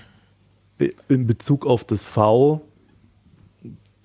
In 1.07 1.27
Bezug 1.27 1.65
auf 1.65 1.83
das 1.83 2.05
V 2.05 2.61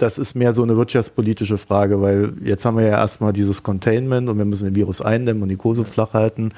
das 0.00 0.18
ist 0.18 0.34
mehr 0.34 0.52
so 0.52 0.62
eine 0.62 0.76
wirtschaftspolitische 0.76 1.58
Frage, 1.58 2.00
weil 2.00 2.32
jetzt 2.42 2.64
haben 2.64 2.76
wir 2.76 2.84
ja 2.84 2.98
erstmal 2.98 3.32
dieses 3.32 3.62
Containment 3.62 4.28
und 4.28 4.38
wir 4.38 4.44
müssen 4.44 4.64
den 4.64 4.74
Virus 4.74 5.00
eindämmen 5.00 5.42
und 5.42 5.48
die 5.50 5.56
Kurse 5.56 5.84
flach 5.84 6.14
halten. 6.14 6.52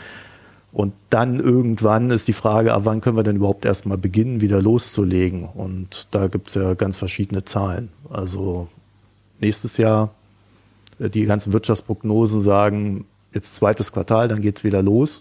Und 0.72 0.94
dann 1.10 1.38
irgendwann 1.38 2.10
ist 2.10 2.28
die 2.28 2.32
Frage, 2.32 2.72
ab 2.72 2.82
wann 2.84 3.02
können 3.02 3.16
wir 3.16 3.22
denn 3.22 3.36
überhaupt 3.36 3.66
erstmal 3.66 3.98
beginnen, 3.98 4.40
wieder 4.40 4.62
loszulegen? 4.62 5.44
Und 5.44 6.08
da 6.12 6.28
gibt 6.28 6.48
es 6.48 6.54
ja 6.54 6.72
ganz 6.74 6.96
verschiedene 6.96 7.44
Zahlen. 7.44 7.90
Also 8.08 8.68
nächstes 9.38 9.76
Jahr, 9.76 10.14
äh, 10.98 11.10
die 11.10 11.26
ganzen 11.26 11.52
Wirtschaftsprognosen 11.52 12.40
sagen, 12.40 13.04
jetzt 13.34 13.54
zweites 13.54 13.92
Quartal, 13.92 14.28
dann 14.28 14.40
geht 14.40 14.58
es 14.58 14.64
wieder 14.64 14.82
los. 14.82 15.20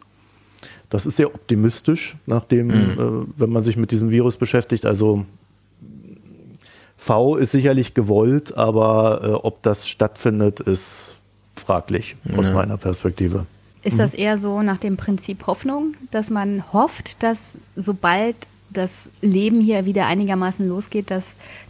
Das 0.89 1.05
ist 1.05 1.17
sehr 1.17 1.33
optimistisch, 1.33 2.15
nachdem, 2.25 2.67
mhm. 2.67 2.73
äh, 2.73 3.39
wenn 3.39 3.49
man 3.49 3.61
sich 3.61 3.75
mit 3.75 3.91
diesem 3.91 4.09
Virus 4.09 4.37
beschäftigt. 4.37 4.85
Also 4.85 5.25
V 6.95 7.35
ist 7.35 7.51
sicherlich 7.51 7.93
gewollt, 7.93 8.55
aber 8.55 9.21
äh, 9.23 9.31
ob 9.31 9.63
das 9.63 9.89
stattfindet, 9.89 10.61
ist 10.61 11.19
fraglich 11.55 12.15
aus 12.37 12.47
ja. 12.47 12.53
meiner 12.53 12.77
Perspektive. 12.77 13.47
Ist 13.83 13.99
das 13.99 14.13
eher 14.13 14.37
so 14.37 14.61
nach 14.61 14.77
dem 14.77 14.95
Prinzip 14.97 15.47
Hoffnung, 15.47 15.93
dass 16.11 16.29
man 16.29 16.63
hofft, 16.71 17.21
dass 17.23 17.37
sobald 17.75 18.35
das 18.69 18.91
Leben 19.21 19.59
hier 19.59 19.85
wieder 19.85 20.05
einigermaßen 20.05 20.67
losgeht, 20.67 21.09
dass 21.11 21.25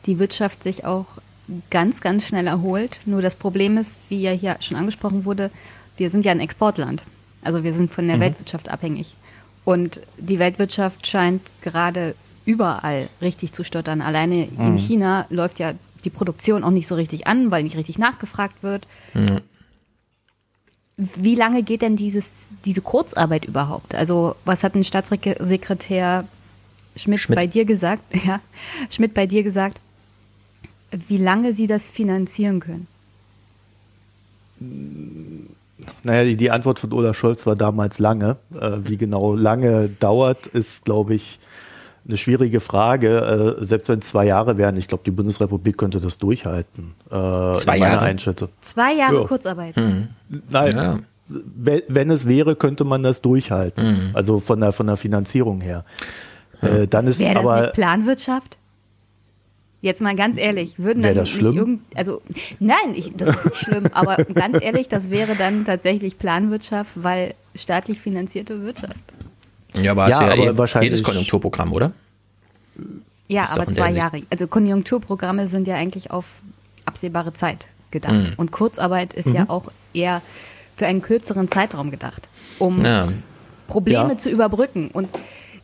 die 0.05 0.19
Wirtschaft 0.19 0.61
sich 0.61 0.85
auch 0.85 1.05
ganz, 1.69 2.01
ganz 2.01 2.27
schnell 2.27 2.47
erholt. 2.47 2.99
Nur 3.05 3.21
das 3.21 3.35
Problem 3.35 3.77
ist, 3.77 3.99
wie 4.09 4.21
ja 4.21 4.31
hier 4.31 4.57
schon 4.59 4.77
angesprochen 4.77 5.25
wurde, 5.25 5.51
wir 5.97 6.09
sind 6.09 6.25
ja 6.25 6.31
ein 6.31 6.39
Exportland. 6.39 7.03
Also 7.43 7.63
wir 7.63 7.73
sind 7.73 7.91
von 7.91 8.07
der 8.07 8.17
Mhm. 8.17 8.21
Weltwirtschaft 8.21 8.69
abhängig. 8.69 9.15
Und 9.65 9.99
die 10.17 10.37
Weltwirtschaft 10.39 11.07
scheint 11.07 11.41
gerade 11.61 12.15
überall 12.45 13.07
richtig 13.21 13.53
zu 13.53 13.63
stottern. 13.63 14.01
Alleine 14.01 14.45
in 14.45 14.73
Mhm. 14.73 14.77
China 14.77 15.25
läuft 15.29 15.59
ja 15.59 15.73
die 16.03 16.09
Produktion 16.09 16.63
auch 16.63 16.71
nicht 16.71 16.87
so 16.87 16.95
richtig 16.95 17.27
an, 17.27 17.51
weil 17.51 17.63
nicht 17.63 17.77
richtig 17.77 17.97
nachgefragt 17.99 18.63
wird. 18.63 18.87
Wie 20.97 21.35
lange 21.35 21.63
geht 21.63 21.81
denn 21.81 21.95
dieses, 21.95 22.43
diese 22.65 22.81
Kurzarbeit 22.81 23.45
überhaupt? 23.45 23.95
Also, 23.95 24.35
was 24.45 24.63
hat 24.63 24.75
ein 24.75 24.83
Staatssekretär 24.83 26.25
Schmidt, 26.95 27.19
Schmidt. 27.19 27.35
bei 27.35 27.47
dir 27.47 27.65
gesagt? 27.65 28.03
Ja, 28.25 28.39
Schmidt 28.89 29.13
bei 29.13 29.25
dir 29.25 29.43
gesagt, 29.43 29.79
wie 30.91 31.17
lange 31.17 31.53
sie 31.53 31.67
das 31.67 31.89
finanzieren 31.89 32.59
können? 32.59 32.87
Naja, 36.03 36.23
die, 36.23 36.35
die 36.35 36.51
Antwort 36.51 36.79
von 36.79 36.91
Olaf 36.93 37.17
Scholz 37.17 37.45
war 37.45 37.55
damals 37.55 37.99
lange. 37.99 38.37
Äh, 38.59 38.77
wie 38.83 38.97
genau 38.97 39.35
lange 39.35 39.89
dauert, 39.89 40.47
ist, 40.47 40.85
glaube 40.85 41.15
ich, 41.15 41.39
eine 42.07 42.17
schwierige 42.17 42.59
Frage. 42.59 43.57
Äh, 43.59 43.63
selbst 43.63 43.89
wenn 43.89 43.99
es 43.99 44.09
zwei 44.09 44.25
Jahre 44.25 44.57
wären, 44.57 44.75
ich 44.77 44.87
glaube, 44.87 45.03
die 45.05 45.11
Bundesrepublik 45.11 45.77
könnte 45.77 45.99
das 45.99 46.17
durchhalten. 46.17 46.93
Äh, 47.09 47.53
Zwei 47.53 47.77
Jahre? 47.77 47.99
Einschätzung. 47.99 48.49
Zwei 48.61 48.93
Jahre 48.95 49.21
Ja. 49.21 49.27
Kurzarbeit. 49.27 49.75
Nein, 50.49 51.05
wenn, 51.27 51.81
wenn 51.87 52.09
es 52.09 52.27
wäre, 52.27 52.55
könnte 52.55 52.83
man 52.83 53.03
das 53.03 53.21
durchhalten. 53.21 53.87
Mhm. 53.87 54.09
Also 54.13 54.39
von 54.39 54.59
der, 54.59 54.71
von 54.71 54.87
der 54.87 54.97
Finanzierung 54.97 55.61
her. 55.61 55.85
Äh, 56.61 56.87
dann 56.87 57.07
ist 57.07 57.19
Wäre 57.19 57.35
das 57.35 57.43
aber. 57.43 57.61
nicht 57.61 57.73
Planwirtschaft? 57.73 58.57
Jetzt 59.83 59.99
mal 60.01 60.15
ganz 60.15 60.37
ehrlich, 60.37 60.77
würden 60.77 61.01
Wäre 61.01 61.15
dann 61.15 61.23
das 61.23 61.29
nicht 61.29 61.39
schlimm? 61.39 61.57
irgend, 61.57 61.81
also 61.95 62.21
nein, 62.59 62.93
ich, 62.93 63.13
das 63.17 63.35
ist 63.35 63.45
nicht 63.45 63.57
schlimm, 63.57 63.83
aber 63.93 64.17
ganz 64.35 64.61
ehrlich, 64.61 64.87
das 64.89 65.09
wäre 65.09 65.33
dann 65.35 65.65
tatsächlich 65.65 66.19
Planwirtschaft, 66.19 66.91
weil 66.95 67.33
staatlich 67.55 67.99
finanzierte 67.99 68.61
Wirtschaft. 68.61 69.01
Ja, 69.75 69.91
aber 69.91 70.07
Ja, 70.09 70.15
hast 70.15 70.21
du 70.21 70.25
ja 70.27 70.33
aber 70.33 70.43
eh 70.53 70.57
wahrscheinlich- 70.57 70.89
jedes 70.91 71.03
Konjunkturprogramm, 71.03 71.71
oder? 71.73 71.91
Ja, 73.27 73.43
Ist 73.43 73.53
aber 73.57 73.67
zwei 73.71 73.91
Jahre. 73.91 74.21
Also 74.29 74.47
Konjunkturprogramme 74.47 75.47
sind 75.47 75.67
ja 75.67 75.75
eigentlich 75.75 76.11
auf 76.11 76.25
absehbare 76.85 77.33
Zeit 77.33 77.67
gedacht. 77.91 78.13
Mhm. 78.13 78.33
Und 78.37 78.51
Kurzarbeit 78.51 79.13
ist 79.13 79.27
Mhm. 79.27 79.35
ja 79.35 79.45
auch 79.49 79.71
eher 79.93 80.21
für 80.75 80.85
einen 80.87 81.01
kürzeren 81.01 81.49
Zeitraum 81.49 81.91
gedacht, 81.91 82.27
um 82.59 82.83
Ja. 82.83 83.07
Probleme 83.67 84.09
Ja. 84.09 84.17
zu 84.17 84.29
überbrücken. 84.29 84.89
Und 84.91 85.07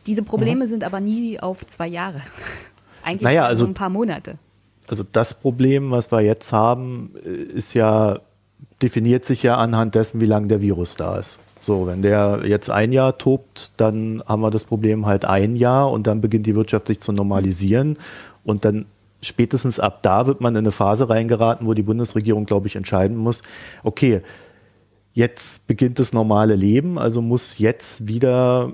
diese 0.06 0.22
Probleme 0.22 0.68
sind 0.68 0.84
aber 0.84 1.00
nie 1.00 1.38
auf 1.40 1.66
zwei 1.66 1.86
Jahre. 1.88 2.22
Eigentlich 3.02 3.22
Naja, 3.22 3.42
nur 3.42 3.48
also- 3.48 3.64
so 3.64 3.70
ein 3.70 3.74
paar 3.74 3.90
Monate. 3.90 4.36
Also 4.86 5.04
das 5.10 5.38
Problem, 5.38 5.90
was 5.90 6.10
wir 6.10 6.20
jetzt 6.22 6.50
haben, 6.52 7.14
äh, 7.22 7.28
ist 7.28 7.74
ja, 7.74 8.20
definiert 8.80 9.26
sich 9.26 9.42
ja 9.42 9.56
anhand 9.58 9.94
dessen, 9.94 10.20
wie 10.22 10.26
lange 10.26 10.48
der 10.48 10.62
Virus 10.62 10.96
da 10.96 11.18
ist. 11.18 11.38
So, 11.60 11.86
wenn 11.86 12.02
der 12.02 12.42
jetzt 12.44 12.70
ein 12.70 12.92
Jahr 12.92 13.18
tobt, 13.18 13.72
dann 13.76 14.22
haben 14.26 14.42
wir 14.42 14.50
das 14.50 14.64
Problem 14.64 15.06
halt 15.06 15.24
ein 15.24 15.56
Jahr 15.56 15.90
und 15.90 16.06
dann 16.06 16.20
beginnt 16.20 16.46
die 16.46 16.54
Wirtschaft 16.54 16.86
sich 16.86 17.00
zu 17.00 17.12
normalisieren 17.12 17.98
und 18.44 18.64
dann 18.64 18.86
spätestens 19.20 19.80
ab 19.80 20.00
da 20.02 20.26
wird 20.26 20.40
man 20.40 20.54
in 20.54 20.58
eine 20.58 20.70
Phase 20.72 21.10
reingeraten, 21.10 21.66
wo 21.66 21.74
die 21.74 21.82
Bundesregierung, 21.82 22.46
glaube 22.46 22.68
ich, 22.68 22.76
entscheiden 22.76 23.16
muss, 23.16 23.42
okay, 23.82 24.22
jetzt 25.12 25.66
beginnt 25.66 25.98
das 25.98 26.12
normale 26.12 26.54
Leben, 26.54 26.98
also 26.98 27.20
muss 27.20 27.58
jetzt 27.58 28.06
wieder 28.06 28.72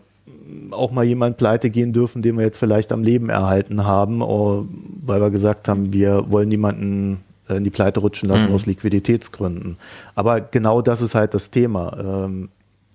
auch 0.71 0.91
mal 0.91 1.05
jemand 1.05 1.39
pleite 1.39 1.71
gehen 1.71 1.95
dürfen, 1.95 2.21
den 2.21 2.37
wir 2.37 2.45
jetzt 2.45 2.59
vielleicht 2.59 2.93
am 2.93 3.03
Leben 3.03 3.31
erhalten 3.31 3.87
haben, 3.87 4.21
oh, 4.21 4.67
weil 5.03 5.21
wir 5.21 5.31
gesagt 5.31 5.69
haben, 5.69 5.93
wir 5.93 6.31
wollen 6.31 6.51
niemanden 6.51 7.23
in 7.49 7.65
die 7.65 7.71
Pleite 7.71 8.01
rutschen 8.01 8.29
lassen 8.29 8.49
Mhm. 8.49 8.55
aus 8.55 8.67
Liquiditätsgründen. 8.67 9.77
Aber 10.15 10.41
genau 10.41 10.83
das 10.83 11.03
ist 11.03 11.15
halt 11.15 11.35
das 11.35 11.51
Thema. 11.51 12.29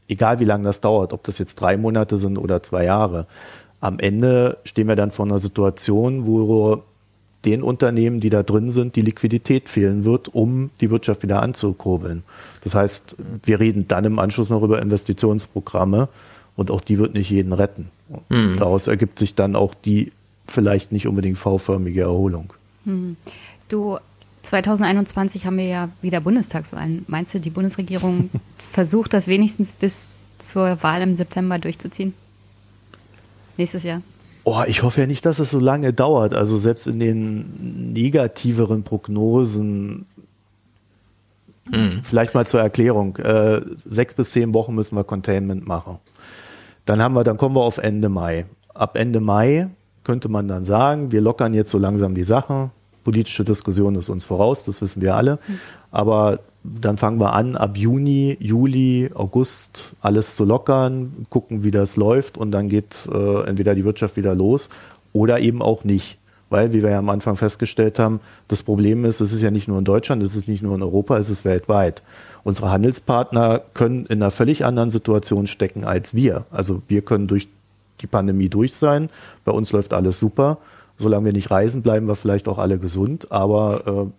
Egal 0.09 0.39
wie 0.39 0.45
lange 0.45 0.65
das 0.65 0.81
dauert, 0.81 1.13
ob 1.13 1.23
das 1.23 1.37
jetzt 1.37 1.55
drei 1.55 1.77
Monate 1.77 2.17
sind 2.17 2.37
oder 2.37 2.61
zwei 2.61 2.83
Jahre, 2.83 3.27
am 3.79 3.99
Ende 3.99 4.57
stehen 4.65 4.87
wir 4.87 4.97
dann 4.97 5.11
vor 5.11 5.25
einer 5.25 5.39
Situation, 5.39 6.25
wo 6.25 6.83
den 7.45 7.63
Unternehmen, 7.63 8.19
die 8.19 8.29
da 8.29 8.43
drin 8.43 8.69
sind, 8.71 8.97
die 8.97 9.01
Liquidität 9.01 9.69
fehlen 9.69 10.03
wird, 10.03 10.27
um 10.27 10.71
die 10.81 10.91
Wirtschaft 10.91 11.23
wieder 11.23 11.41
anzukurbeln. 11.41 12.23
Das 12.63 12.75
heißt, 12.75 13.15
wir 13.43 13.61
reden 13.61 13.87
dann 13.87 14.03
im 14.03 14.19
Anschluss 14.19 14.49
noch 14.49 14.61
über 14.61 14.81
Investitionsprogramme 14.81 16.09
und 16.57 16.71
auch 16.71 16.81
die 16.81 16.97
wird 16.97 17.13
nicht 17.13 17.29
jeden 17.29 17.53
retten. 17.53 17.89
Mhm. 18.27 18.57
Daraus 18.57 18.87
ergibt 18.87 19.19
sich 19.19 19.35
dann 19.35 19.55
auch 19.55 19.73
die 19.73 20.11
vielleicht 20.45 20.91
nicht 20.91 21.07
unbedingt 21.07 21.37
V-förmige 21.37 22.01
Erholung. 22.01 22.51
Hm. 22.83 23.15
Du, 23.69 23.99
2021 24.49 25.45
haben 25.45 25.57
wir 25.57 25.67
ja 25.67 25.89
wieder 26.01 26.21
Bundestagswahlen. 26.21 27.05
Meinst 27.07 27.33
du, 27.33 27.39
die 27.39 27.51
Bundesregierung 27.51 28.31
versucht 28.71 29.13
das 29.13 29.27
wenigstens 29.27 29.73
bis 29.73 30.21
zur 30.39 30.81
Wahl 30.81 31.01
im 31.03 31.15
September 31.15 31.59
durchzuziehen? 31.59 32.13
Nächstes 33.57 33.83
Jahr? 33.83 34.01
Oh, 34.45 34.63
ich 34.65 34.81
hoffe 34.81 35.01
ja 35.01 35.07
nicht, 35.07 35.25
dass 35.25 35.37
es 35.37 35.51
so 35.51 35.59
lange 35.59 35.93
dauert. 35.93 36.33
Also 36.33 36.57
selbst 36.57 36.87
in 36.87 36.99
den 36.99 37.93
negativeren 37.93 38.83
Prognosen, 38.83 40.07
vielleicht 42.01 42.33
mal 42.33 42.47
zur 42.47 42.61
Erklärung, 42.61 43.17
äh, 43.17 43.61
sechs 43.85 44.15
bis 44.15 44.31
zehn 44.31 44.53
Wochen 44.55 44.73
müssen 44.73 44.95
wir 44.95 45.03
Containment 45.03 45.67
machen. 45.67 45.99
Dann 46.85 47.01
haben 47.01 47.13
wir, 47.13 47.23
dann 47.23 47.37
kommen 47.37 47.55
wir 47.55 47.61
auf 47.61 47.77
Ende 47.77 48.09
Mai. 48.09 48.47
Ab 48.73 48.95
Ende 48.95 49.19
Mai 49.19 49.69
könnte 50.03 50.29
man 50.29 50.47
dann 50.47 50.65
sagen, 50.65 51.11
wir 51.11 51.21
lockern 51.21 51.53
jetzt 51.53 51.69
so 51.69 51.77
langsam 51.77 52.15
die 52.15 52.23
Sache. 52.23 52.71
Politische 53.03 53.43
Diskussion 53.43 53.95
ist 53.95 54.09
uns 54.09 54.25
voraus, 54.25 54.65
das 54.65 54.81
wissen 54.81 55.01
wir 55.01 55.15
alle. 55.15 55.39
Aber 55.91 56.39
dann 56.63 56.97
fangen 56.97 57.19
wir 57.19 57.33
an, 57.33 57.55
ab 57.55 57.77
Juni, 57.77 58.37
Juli, 58.39 59.09
August 59.13 59.93
alles 60.01 60.35
zu 60.35 60.45
lockern, 60.45 61.25
gucken, 61.29 61.63
wie 61.63 61.71
das 61.71 61.95
läuft 61.95 62.37
und 62.37 62.51
dann 62.51 62.69
geht 62.69 63.09
äh, 63.13 63.43
entweder 63.43 63.75
die 63.75 63.85
Wirtschaft 63.85 64.17
wieder 64.17 64.35
los 64.35 64.69
oder 65.13 65.39
eben 65.39 65.61
auch 65.61 65.83
nicht. 65.83 66.17
Weil, 66.51 66.73
wie 66.73 66.81
wir 66.81 66.89
ja 66.89 66.99
am 66.99 67.09
Anfang 67.09 67.35
festgestellt 67.35 67.99
haben, 67.99 68.21
das 68.47 68.63
Problem 68.63 69.05
ist, 69.05 69.21
es 69.21 69.33
ist 69.33 69.41
ja 69.41 69.51
nicht 69.51 69.67
nur 69.67 69.77
in 69.77 69.85
Deutschland, 69.85 70.23
es 70.23 70.35
ist 70.35 70.47
nicht 70.47 70.63
nur 70.63 70.73
in 70.73 70.81
Europa, 70.81 71.17
es 71.19 71.29
ist 71.29 71.45
weltweit. 71.45 72.01
Unsere 72.43 72.71
Handelspartner 72.71 73.61
können 73.75 74.07
in 74.07 74.21
einer 74.21 74.31
völlig 74.31 74.65
anderen 74.65 74.89
Situation 74.89 75.45
stecken 75.45 75.85
als 75.85 76.15
wir. 76.15 76.45
Also 76.49 76.81
wir 76.87 77.03
können 77.03 77.27
durch 77.27 77.49
die 78.01 78.07
Pandemie 78.07 78.49
durch 78.49 78.75
sein, 78.75 79.09
bei 79.45 79.51
uns 79.51 79.71
läuft 79.71 79.93
alles 79.93 80.19
super. 80.19 80.57
Solange 80.99 81.25
wir 81.25 81.33
nicht 81.33 81.49
reisen, 81.49 81.81
bleiben 81.81 82.07
wir 82.07 82.15
vielleicht 82.15 82.47
auch 82.47 82.59
alle 82.59 82.77
gesund. 82.77 83.31
Aber 83.31 84.11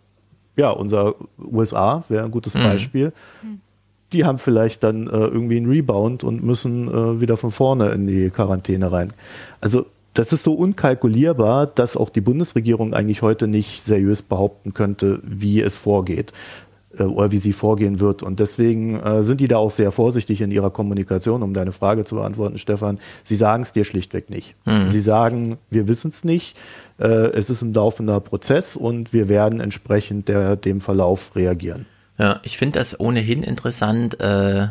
äh, 0.57 0.61
ja, 0.61 0.71
unser 0.71 1.15
USA 1.39 2.03
wäre 2.09 2.25
ein 2.25 2.31
gutes 2.31 2.55
Mhm. 2.55 2.63
Beispiel. 2.63 3.13
Die 4.13 4.25
haben 4.25 4.39
vielleicht 4.39 4.83
dann 4.83 5.07
äh, 5.07 5.11
irgendwie 5.11 5.57
einen 5.57 5.71
Rebound 5.71 6.25
und 6.25 6.43
müssen 6.43 6.89
äh, 6.89 7.21
wieder 7.21 7.37
von 7.37 7.53
vorne 7.53 7.91
in 7.91 8.09
die 8.09 8.31
Quarantäne 8.31 8.91
rein. 8.91 9.13
Also 9.61 9.87
das 10.15 10.33
ist 10.33 10.43
so 10.43 10.55
unkalkulierbar, 10.55 11.67
dass 11.67 11.97
auch 11.97 12.09
die 12.09 12.21
Bundesregierung 12.21 12.95
eigentlich 12.95 13.23
heute 13.23 13.47
nicht 13.47 13.83
seriös 13.85 14.23
behaupten 14.23 14.75
könnte, 14.75 15.21
wie 15.23 15.61
es 15.61 15.77
vorgeht 15.77 16.33
oder 16.99 17.31
wie 17.31 17.39
sie 17.39 17.53
vorgehen 17.53 18.01
wird. 18.01 18.23
Und 18.23 18.41
deswegen 18.41 18.99
äh, 19.01 19.23
sind 19.23 19.41
die 19.41 19.49
da 19.49 19.59
auch 19.59 19.71
sehr 19.71 19.93
vorsichtig 19.93 20.41
in 20.41 20.51
ihrer 20.51 20.71
Kommunikation, 20.71 21.43
um 21.43 21.55
deine 21.55 21.73
Frage 21.73 22.05
zu 22.05 22.17
beantworten, 22.17 22.59
Stefan. 22.59 22.99
Sie 23.25 23.37
sagen 23.37 23.63
es 23.63 23.73
dir 23.73 23.85
schlichtweg 23.85 24.29
nicht. 24.31 24.55
Mhm. 24.65 24.89
Sie 24.89 25.01
sagen, 25.01 25.59
wir 25.71 25.89
wissen 25.89 26.09
es 26.09 26.25
nicht, 26.25 26.57
äh, 26.99 27.07
es 27.07 27.49
ist 27.49 27.63
ein 27.63 27.73
laufender 27.73 28.21
Prozess 28.21 28.77
und 28.77 29.13
wir 29.13 29.29
werden 29.29 29.61
entsprechend 29.61 30.29
der, 30.29 30.57
dem 30.57 30.81
Verlauf 30.81 31.37
reagieren. 31.37 31.87
Ja, 32.19 32.41
ich 32.43 32.59
finde 32.59 32.79
das 32.79 32.99
ohnehin 32.99 33.43
interessant. 33.43 34.21
Äh, 34.21 34.69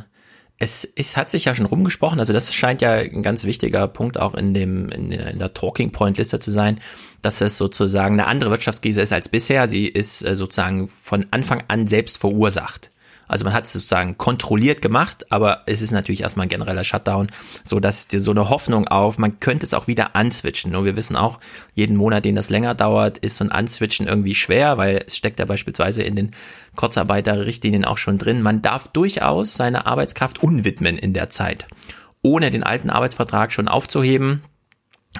es, 0.59 0.87
es 0.95 1.15
hat 1.15 1.29
sich 1.29 1.45
ja 1.45 1.55
schon 1.55 1.65
rumgesprochen, 1.65 2.19
also 2.19 2.33
das 2.33 2.53
scheint 2.53 2.81
ja 2.81 2.91
ein 2.91 3.23
ganz 3.23 3.45
wichtiger 3.45 3.87
Punkt 3.87 4.19
auch 4.19 4.33
in 4.33 4.53
dem 4.53 4.89
in 4.89 5.09
der, 5.09 5.31
in 5.31 5.39
der 5.39 5.53
Talking 5.53 5.91
Point 5.91 6.17
Liste 6.17 6.39
zu 6.39 6.51
sein, 6.51 6.81
dass 7.21 7.39
es 7.39 7.57
sozusagen 7.57 8.15
eine 8.15 8.27
andere 8.27 8.51
Wirtschaftskrise 8.51 9.01
ist 9.01 9.13
als 9.13 9.29
bisher. 9.29 9.69
Sie 9.69 9.87
ist 9.87 10.21
äh, 10.21 10.35
sozusagen 10.35 10.89
von 10.89 11.25
Anfang 11.31 11.63
an 11.69 11.87
selbst 11.87 12.17
verursacht. 12.17 12.91
Also 13.29 13.45
man 13.45 13.53
hat 13.53 13.65
es 13.65 13.73
sozusagen 13.73 14.17
kontrolliert 14.17 14.81
gemacht, 14.81 15.31
aber 15.31 15.61
es 15.67 15.81
ist 15.81 15.91
natürlich 15.91 16.21
erstmal 16.21 16.47
ein 16.47 16.49
genereller 16.49 16.83
Shutdown, 16.83 17.27
so 17.63 17.79
dass 17.79 18.07
dir 18.07 18.19
so 18.19 18.31
eine 18.31 18.49
Hoffnung 18.49 18.87
auf, 18.87 19.17
man 19.19 19.39
könnte 19.39 19.65
es 19.65 19.73
auch 19.73 19.87
wieder 19.87 20.15
answitchen. 20.15 20.71
Nur 20.71 20.83
wir 20.83 20.95
wissen 20.95 21.15
auch, 21.15 21.39
jeden 21.73 21.95
Monat, 21.95 22.25
den 22.25 22.35
das 22.35 22.49
länger 22.49 22.73
dauert, 22.73 23.19
ist 23.19 23.37
so 23.37 23.45
ein 23.45 23.51
Answitchen 23.51 24.07
irgendwie 24.07 24.35
schwer, 24.35 24.77
weil 24.77 25.03
es 25.05 25.15
steckt 25.15 25.39
ja 25.39 25.45
beispielsweise 25.45 26.01
in 26.01 26.15
den 26.15 26.31
Kurzarbeiterrichtlinien 26.75 27.85
auch 27.85 27.97
schon 27.97 28.17
drin. 28.17 28.41
Man 28.41 28.61
darf 28.61 28.87
durchaus 28.87 29.53
seine 29.53 29.85
Arbeitskraft 29.85 30.41
unwidmen 30.43 30.97
in 30.97 31.13
der 31.13 31.29
Zeit, 31.29 31.67
ohne 32.23 32.49
den 32.49 32.63
alten 32.63 32.89
Arbeitsvertrag 32.89 33.51
schon 33.51 33.67
aufzuheben 33.67 34.41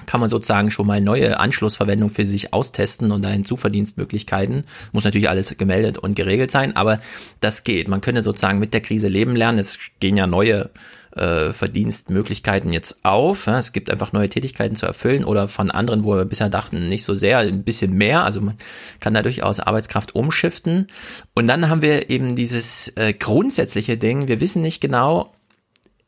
kann 0.06 0.20
man 0.20 0.30
sozusagen 0.30 0.70
schon 0.70 0.86
mal 0.86 1.00
neue 1.00 1.38
Anschlussverwendung 1.38 2.10
für 2.10 2.24
sich 2.24 2.52
austesten 2.52 3.12
und 3.12 3.24
da 3.24 3.30
Hinzuverdienstmöglichkeiten. 3.30 4.64
Muss 4.92 5.04
natürlich 5.04 5.28
alles 5.28 5.56
gemeldet 5.56 5.98
und 5.98 6.14
geregelt 6.14 6.50
sein, 6.50 6.76
aber 6.76 7.00
das 7.40 7.64
geht. 7.64 7.88
Man 7.88 8.00
könnte 8.00 8.22
sozusagen 8.22 8.58
mit 8.58 8.74
der 8.74 8.80
Krise 8.80 9.08
leben 9.08 9.36
lernen. 9.36 9.58
Es 9.58 9.78
gehen 10.00 10.16
ja 10.16 10.26
neue 10.26 10.70
äh, 11.16 11.52
Verdienstmöglichkeiten 11.52 12.72
jetzt 12.72 13.04
auf. 13.04 13.46
Es 13.46 13.72
gibt 13.72 13.90
einfach 13.90 14.12
neue 14.12 14.28
Tätigkeiten 14.28 14.76
zu 14.76 14.86
erfüllen 14.86 15.24
oder 15.24 15.48
von 15.48 15.70
anderen, 15.70 16.04
wo 16.04 16.16
wir 16.16 16.24
bisher 16.24 16.48
dachten, 16.48 16.88
nicht 16.88 17.04
so 17.04 17.14
sehr, 17.14 17.38
ein 17.38 17.64
bisschen 17.64 17.92
mehr. 17.92 18.24
Also 18.24 18.40
man 18.40 18.54
kann 19.00 19.14
da 19.14 19.22
durchaus 19.22 19.60
Arbeitskraft 19.60 20.14
umschiften. 20.14 20.86
Und 21.34 21.48
dann 21.48 21.68
haben 21.68 21.82
wir 21.82 22.10
eben 22.10 22.36
dieses 22.36 22.88
äh, 22.96 23.12
grundsätzliche 23.12 23.96
Ding, 23.96 24.28
wir 24.28 24.40
wissen 24.40 24.62
nicht 24.62 24.80
genau, 24.80 25.32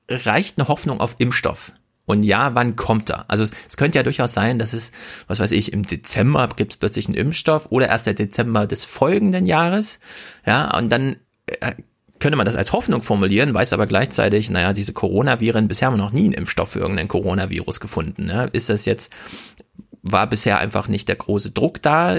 reicht 0.09 0.59
eine 0.59 0.69
Hoffnung 0.69 1.01
auf 1.01 1.17
Impfstoff? 1.19 1.73
Und 2.05 2.25
ja, 2.25 2.55
wann 2.55 2.77
kommt 2.77 3.11
er? 3.11 3.31
Also 3.31 3.45
es, 3.45 3.53
es, 3.69 3.77
könnte 3.77 3.99
ja 3.99 4.03
durchaus 4.03 4.33
sein, 4.33 4.59
dass 4.59 4.73
es, 4.73 4.93
was 5.29 5.39
weiß 5.39 5.53
ich, 5.53 5.73
im 5.73 5.85
Dezember 5.85 6.49
gibt 6.57 6.73
es 6.73 6.77
plötzlich 6.77 7.07
einen 7.07 7.15
Impfstoff 7.15 7.69
oder 7.71 7.89
erst 7.89 8.07
der 8.07 8.15
Dezember 8.15 8.67
des 8.67 8.85
folgenden 8.85 9.47
Jahres. 9.47 10.01
Ja, 10.45 10.77
und 10.77 10.91
dann 10.91 11.17
äh, 11.47 11.75
könnte 12.19 12.37
man 12.37 12.47
das 12.47 12.57
als 12.57 12.73
Hoffnung 12.73 13.03
formulieren, 13.03 13.55
weiß 13.55 13.73
aber 13.73 13.87
gleichzeitig, 13.87 14.51
naja, 14.51 14.73
diese 14.73 14.93
Coronaviren, 14.93 15.69
bisher 15.69 15.87
haben 15.87 15.95
wir 15.95 16.05
noch 16.05 16.13
nie 16.13 16.25
einen 16.25 16.35
Impfstoff 16.35 16.71
für 16.71 16.81
irgendein 16.81 17.09
Coronavirus 17.09 17.81
gefunden. 17.81 18.27
Ne? 18.27 18.49
Ist 18.53 18.69
das 18.69 18.85
jetzt 18.85 19.13
war 20.05 20.27
bisher 20.27 20.59
einfach 20.59 20.89
nicht 20.89 21.07
der 21.07 21.15
große 21.15 21.53
Druck 21.53 21.81
da, 21.81 22.19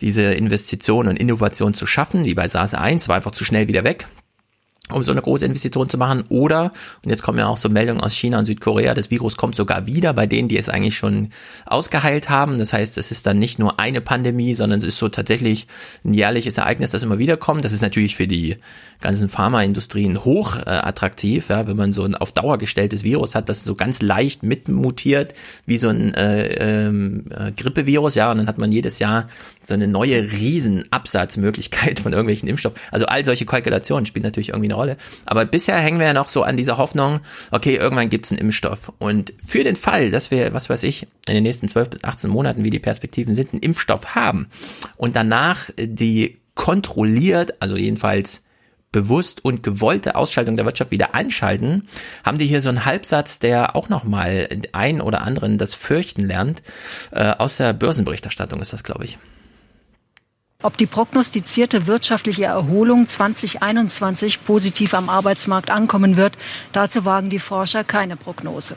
diese 0.00 0.22
Investition 0.22 1.08
und 1.08 1.16
Innovation 1.16 1.74
zu 1.74 1.86
schaffen, 1.86 2.24
wie 2.24 2.32
bei 2.32 2.48
SARS 2.48 2.72
1, 2.72 3.08
war 3.08 3.16
einfach 3.16 3.32
zu 3.32 3.44
schnell 3.44 3.68
wieder 3.68 3.84
weg 3.84 4.08
um 4.92 5.04
so 5.04 5.12
eine 5.12 5.22
große 5.22 5.44
Investition 5.44 5.88
zu 5.88 5.98
machen. 5.98 6.24
Oder, 6.28 6.72
und 7.04 7.10
jetzt 7.10 7.22
kommen 7.22 7.38
ja 7.38 7.46
auch 7.46 7.56
so 7.56 7.68
Meldungen 7.68 8.02
aus 8.02 8.14
China 8.14 8.38
und 8.38 8.44
Südkorea, 8.44 8.94
das 8.94 9.10
Virus 9.10 9.36
kommt 9.36 9.56
sogar 9.56 9.86
wieder 9.86 10.12
bei 10.12 10.26
denen, 10.26 10.48
die 10.48 10.58
es 10.58 10.68
eigentlich 10.68 10.96
schon 10.96 11.30
ausgeheilt 11.66 12.30
haben. 12.30 12.58
Das 12.58 12.72
heißt, 12.72 12.98
es 12.98 13.10
ist 13.10 13.26
dann 13.26 13.38
nicht 13.38 13.58
nur 13.58 13.78
eine 13.78 14.00
Pandemie, 14.00 14.54
sondern 14.54 14.78
es 14.80 14.86
ist 14.86 14.98
so 14.98 15.08
tatsächlich 15.08 15.66
ein 16.04 16.14
jährliches 16.14 16.58
Ereignis, 16.58 16.90
das 16.90 17.02
immer 17.02 17.18
wieder 17.18 17.36
kommt. 17.36 17.64
Das 17.64 17.72
ist 17.72 17.82
natürlich 17.82 18.16
für 18.16 18.26
die 18.26 18.56
ganzen 19.00 19.28
Pharmaindustrien 19.28 20.24
hoch 20.24 20.56
äh, 20.56 20.70
attraktiv, 20.70 21.50
ja, 21.50 21.66
wenn 21.66 21.76
man 21.76 21.92
so 21.92 22.04
ein 22.04 22.14
auf 22.14 22.32
Dauer 22.32 22.58
gestelltes 22.58 23.04
Virus 23.04 23.34
hat, 23.34 23.48
das 23.48 23.64
so 23.64 23.74
ganz 23.74 24.02
leicht 24.02 24.42
mitmutiert, 24.42 25.34
wie 25.66 25.78
so 25.78 25.88
ein 25.88 26.14
äh, 26.14 26.86
ähm, 26.86 27.24
äh, 27.30 27.52
Grippevirus, 27.52 28.14
ja, 28.14 28.30
und 28.30 28.38
dann 28.38 28.48
hat 28.48 28.58
man 28.58 28.72
jedes 28.72 28.98
Jahr 28.98 29.28
so 29.60 29.74
eine 29.74 29.86
neue 29.86 30.32
Riesenabsatzmöglichkeit 30.32 32.00
von 32.00 32.12
irgendwelchen 32.12 32.48
Impfstoffen. 32.48 32.78
Also 32.90 33.06
all 33.06 33.24
solche 33.24 33.44
Kalkulationen 33.44 34.06
spielen 34.06 34.24
natürlich 34.24 34.50
irgendwie 34.50 34.72
eine 34.72 34.77
Rolle. 34.78 34.96
Aber 35.26 35.44
bisher 35.44 35.76
hängen 35.76 35.98
wir 35.98 36.06
ja 36.06 36.14
noch 36.14 36.28
so 36.28 36.42
an 36.42 36.56
dieser 36.56 36.78
Hoffnung, 36.78 37.20
okay, 37.50 37.76
irgendwann 37.76 38.08
gibt's 38.08 38.32
einen 38.32 38.40
Impfstoff. 38.40 38.92
Und 38.98 39.32
für 39.44 39.64
den 39.64 39.76
Fall, 39.76 40.10
dass 40.10 40.30
wir, 40.30 40.52
was 40.52 40.70
weiß 40.70 40.82
ich, 40.84 41.06
in 41.26 41.34
den 41.34 41.42
nächsten 41.42 41.68
12 41.68 41.90
bis 41.90 42.04
18 42.04 42.30
Monaten, 42.30 42.64
wie 42.64 42.70
die 42.70 42.78
Perspektiven 42.78 43.34
sind, 43.34 43.52
einen 43.52 43.62
Impfstoff 43.62 44.14
haben 44.14 44.48
und 44.96 45.16
danach 45.16 45.70
die 45.78 46.38
kontrolliert, 46.54 47.60
also 47.60 47.76
jedenfalls 47.76 48.42
bewusst 48.90 49.44
und 49.44 49.62
gewollte 49.62 50.16
Ausschaltung 50.16 50.56
der 50.56 50.64
Wirtschaft 50.64 50.90
wieder 50.90 51.14
anschalten, 51.14 51.88
haben 52.24 52.38
die 52.38 52.46
hier 52.46 52.62
so 52.62 52.68
einen 52.68 52.84
Halbsatz, 52.84 53.38
der 53.38 53.76
auch 53.76 53.88
nochmal 53.88 54.48
ein 54.72 55.00
oder 55.00 55.22
anderen 55.22 55.58
das 55.58 55.74
Fürchten 55.74 56.24
lernt. 56.24 56.62
Äh, 57.12 57.32
aus 57.38 57.58
der 57.58 57.74
Börsenberichterstattung 57.74 58.60
ist 58.60 58.72
das, 58.72 58.84
glaube 58.84 59.04
ich. 59.04 59.18
Ob 60.60 60.76
die 60.76 60.86
prognostizierte 60.86 61.86
wirtschaftliche 61.86 62.46
Erholung 62.46 63.06
2021 63.06 64.42
positiv 64.42 64.92
am 64.92 65.08
Arbeitsmarkt 65.08 65.70
ankommen 65.70 66.16
wird, 66.16 66.36
dazu 66.72 67.04
wagen 67.04 67.30
die 67.30 67.38
Forscher 67.38 67.84
keine 67.84 68.16
Prognose. 68.16 68.76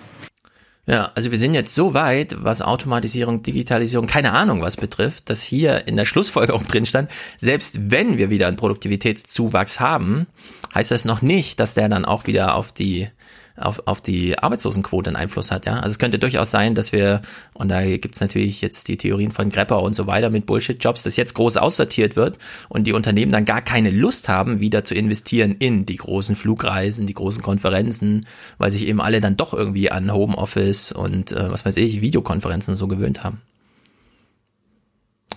Ja, 0.86 1.12
also 1.16 1.32
wir 1.32 1.40
sind 1.40 1.56
jetzt 1.56 1.74
so 1.74 1.96
weit, 1.96 2.36
was 2.38 2.62
Automatisierung, 2.62 3.42
Digitalisierung, 3.42 4.06
keine 4.06 4.34
Ahnung 4.34 4.62
was 4.62 4.78
betrifft, 4.78 5.32
dass 5.32 5.42
hier 5.42 5.88
in 5.88 5.98
der 5.98 6.06
Schlussfolgerung 6.06 6.68
drin 6.68 6.86
stand, 6.86 7.10
selbst 7.38 7.90
wenn 7.90 8.20
wir 8.20 8.30
wieder 8.30 8.46
einen 8.46 8.58
Produktivitätszuwachs 8.58 9.80
haben, 9.80 10.28
heißt 10.76 10.92
das 10.92 11.04
noch 11.04 11.24
nicht, 11.24 11.60
dass 11.60 11.74
der 11.74 11.90
dann 11.90 12.06
auch 12.06 12.28
wieder 12.28 12.54
auf 12.54 12.72
die 12.72 13.10
auf, 13.56 13.82
auf 13.86 14.02
die 14.02 14.38
Arbeitslosenquote 14.38 15.10
einen 15.10 15.16
Einfluss 15.16 15.52
hat. 15.52 15.66
Ja? 15.66 15.76
Also 15.76 15.90
es 15.90 16.00
könnte 16.00 16.20
durchaus 16.20 16.52
sein, 16.52 16.76
dass 16.76 16.92
wir, 16.92 17.22
und 17.54 17.70
da 17.70 17.84
gibt's 17.84 18.22
natürlich 18.22 18.62
jetzt 18.62 18.88
die 18.88 18.98
Theorien 18.98 19.32
von 19.32 19.50
Grepper 19.50 19.82
und 19.82 19.96
so 19.96 20.08
weiter 20.08 20.30
mit 20.30 20.46
Bullshit-Jobs, 20.46 21.04
dass 21.04 21.16
jetzt 21.18 21.34
groß 21.36 21.58
aussortiert 21.58 22.16
wird 22.16 22.38
und 22.70 22.88
die 22.88 22.94
Unternehmen 22.94 23.32
dann 23.32 23.46
gar 23.46 23.62
keine 23.62 23.90
Lust 23.90 24.30
haben, 24.30 24.60
wieder 24.60 24.84
zu 24.84 24.96
investieren 24.96 25.56
in 25.58 25.86
die 25.86 25.98
großen 25.98 26.36
Flugreisen, 26.36 27.08
die 27.08 27.14
großen 27.14 27.42
Konferenzen, 27.42 28.26
weil 28.58 28.72
sich 28.72 28.88
eben 28.88 29.02
alle 29.02 29.22
dann 29.22 29.38
doch 29.38 29.54
irgendwie 29.54 29.92
an 29.92 30.12
Homeoffice 30.12 30.92
und 30.92 31.32
äh, 31.32 31.52
was 31.52 31.66
weiß 31.66 31.78
ich, 31.78 32.02
Videokonferenzen 32.02 32.76
so 32.76 32.88
gewöhnt 32.88 33.24
haben. 33.24 33.42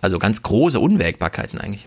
Also 0.00 0.18
ganz 0.18 0.42
große 0.42 0.78
Unwägbarkeiten 0.78 1.58
eigentlich. 1.58 1.86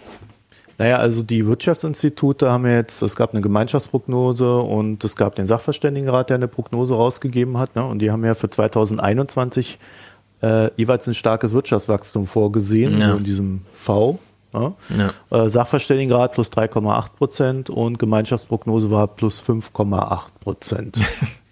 Naja, 0.77 0.97
also 0.97 1.23
die 1.23 1.47
Wirtschaftsinstitute 1.47 2.49
haben 2.51 2.67
jetzt, 2.67 3.01
es 3.01 3.15
gab 3.15 3.31
eine 3.31 3.41
Gemeinschaftsprognose 3.41 4.57
und 4.57 5.03
es 5.03 5.15
gab 5.15 5.35
den 5.35 5.47
Sachverständigenrat, 5.47 6.29
der 6.29 6.35
eine 6.35 6.47
Prognose 6.47 6.93
rausgegeben 6.93 7.57
hat. 7.57 7.75
Ne? 7.75 7.83
Und 7.83 7.99
die 7.99 8.11
haben 8.11 8.23
ja 8.23 8.35
für 8.35 8.49
2021 8.49 9.79
äh, 10.43 10.69
jeweils 10.75 11.07
ein 11.07 11.15
starkes 11.15 11.53
Wirtschaftswachstum 11.53 12.27
vorgesehen, 12.27 12.99
ja. 12.99 13.15
in 13.15 13.23
diesem 13.23 13.61
V. 13.73 14.19
Ne? 14.53 14.73
Ja. 15.31 15.45
Äh, 15.45 15.49
Sachverständigenrat 15.49 16.33
plus 16.33 16.51
3,8 16.51 17.09
Prozent 17.17 17.69
und 17.71 17.97
Gemeinschaftsprognose 17.97 18.91
war 18.91 19.07
plus 19.07 19.41
5,8 19.41 20.21
Prozent. 20.39 20.99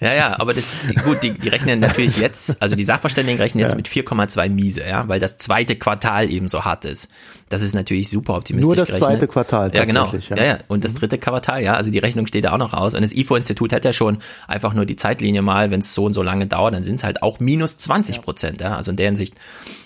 Ja, 0.00 0.14
ja, 0.14 0.40
aber 0.40 0.54
das, 0.54 0.80
gut, 1.04 1.22
die, 1.22 1.32
die 1.32 1.48
rechnen 1.48 1.80
natürlich 1.80 2.18
jetzt, 2.20 2.60
also 2.62 2.76
die 2.76 2.84
Sachverständigen 2.84 3.40
rechnen 3.40 3.60
jetzt 3.60 3.72
ja. 3.72 3.76
mit 3.76 3.88
4,2 3.88 4.48
Miese, 4.48 4.86
ja, 4.86 5.06
weil 5.08 5.20
das 5.20 5.38
zweite 5.38 5.76
Quartal 5.76 6.30
eben 6.30 6.48
so 6.48 6.64
hart 6.64 6.84
ist. 6.84 7.08
Das 7.48 7.62
ist 7.62 7.74
natürlich 7.74 8.08
super 8.08 8.36
optimistisch 8.36 8.66
Nur 8.66 8.76
das 8.76 8.88
gerechnet. 8.88 9.10
zweite 9.10 9.28
Quartal, 9.28 9.74
ja, 9.74 9.84
genau. 9.84 10.12
Ja. 10.30 10.36
ja, 10.36 10.44
ja. 10.44 10.58
Und 10.68 10.84
das 10.84 10.94
mhm. 10.94 10.98
dritte 10.98 11.18
Quartal, 11.18 11.62
ja, 11.62 11.74
also 11.74 11.90
die 11.90 11.98
Rechnung 11.98 12.26
steht 12.26 12.44
da 12.44 12.52
auch 12.52 12.58
noch 12.58 12.72
raus. 12.72 12.94
Und 12.94 13.02
das 13.02 13.12
IFO-Institut 13.12 13.72
hat 13.72 13.84
ja 13.84 13.92
schon 13.92 14.18
einfach 14.46 14.72
nur 14.72 14.86
die 14.86 14.96
Zeitlinie 14.96 15.42
mal, 15.42 15.70
wenn 15.70 15.80
es 15.80 15.94
so 15.94 16.04
und 16.04 16.12
so 16.12 16.22
lange 16.22 16.46
dauert, 16.46 16.74
dann 16.74 16.84
sind 16.84 16.94
es 16.94 17.04
halt 17.04 17.22
auch 17.22 17.40
minus 17.40 17.76
20 17.76 18.22
Prozent, 18.22 18.60
ja. 18.60 18.76
Also 18.76 18.92
in 18.92 18.96
der 18.96 19.06
Hinsicht 19.06 19.34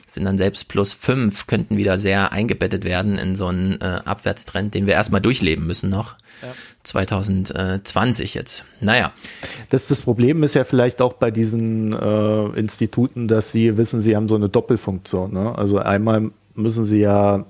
sind 0.06 0.24
dann 0.24 0.38
selbst 0.38 0.68
plus 0.68 0.92
fünf, 0.92 1.46
könnten 1.46 1.76
wieder 1.76 1.98
sehr 1.98 2.32
eingebettet 2.32 2.84
werden 2.84 3.18
in 3.18 3.34
so 3.34 3.46
einen 3.46 3.80
äh, 3.80 4.00
Abwärtstrend, 4.04 4.74
den 4.74 4.86
wir 4.86 4.94
erstmal 4.94 5.20
durchleben 5.20 5.66
müssen 5.66 5.90
noch. 5.90 6.14
Ja. 6.42 6.48
2020 6.84 8.34
jetzt. 8.34 8.64
Naja. 8.80 9.12
Das, 9.70 9.88
das 9.88 10.02
Problem 10.02 10.42
ist 10.42 10.54
ja 10.54 10.64
vielleicht 10.64 11.02
auch 11.02 11.14
bei 11.14 11.30
diesen 11.30 11.92
äh, 11.92 12.46
Instituten, 12.58 13.26
dass 13.26 13.52
sie 13.52 13.76
wissen, 13.76 14.00
sie 14.00 14.14
haben 14.14 14.28
so 14.28 14.36
eine 14.36 14.48
Doppelfunktion. 14.48 15.32
Ne? 15.32 15.56
Also 15.56 15.78
einmal 15.78 16.30
müssen 16.54 16.84
sie 16.84 17.00
ja 17.00 17.44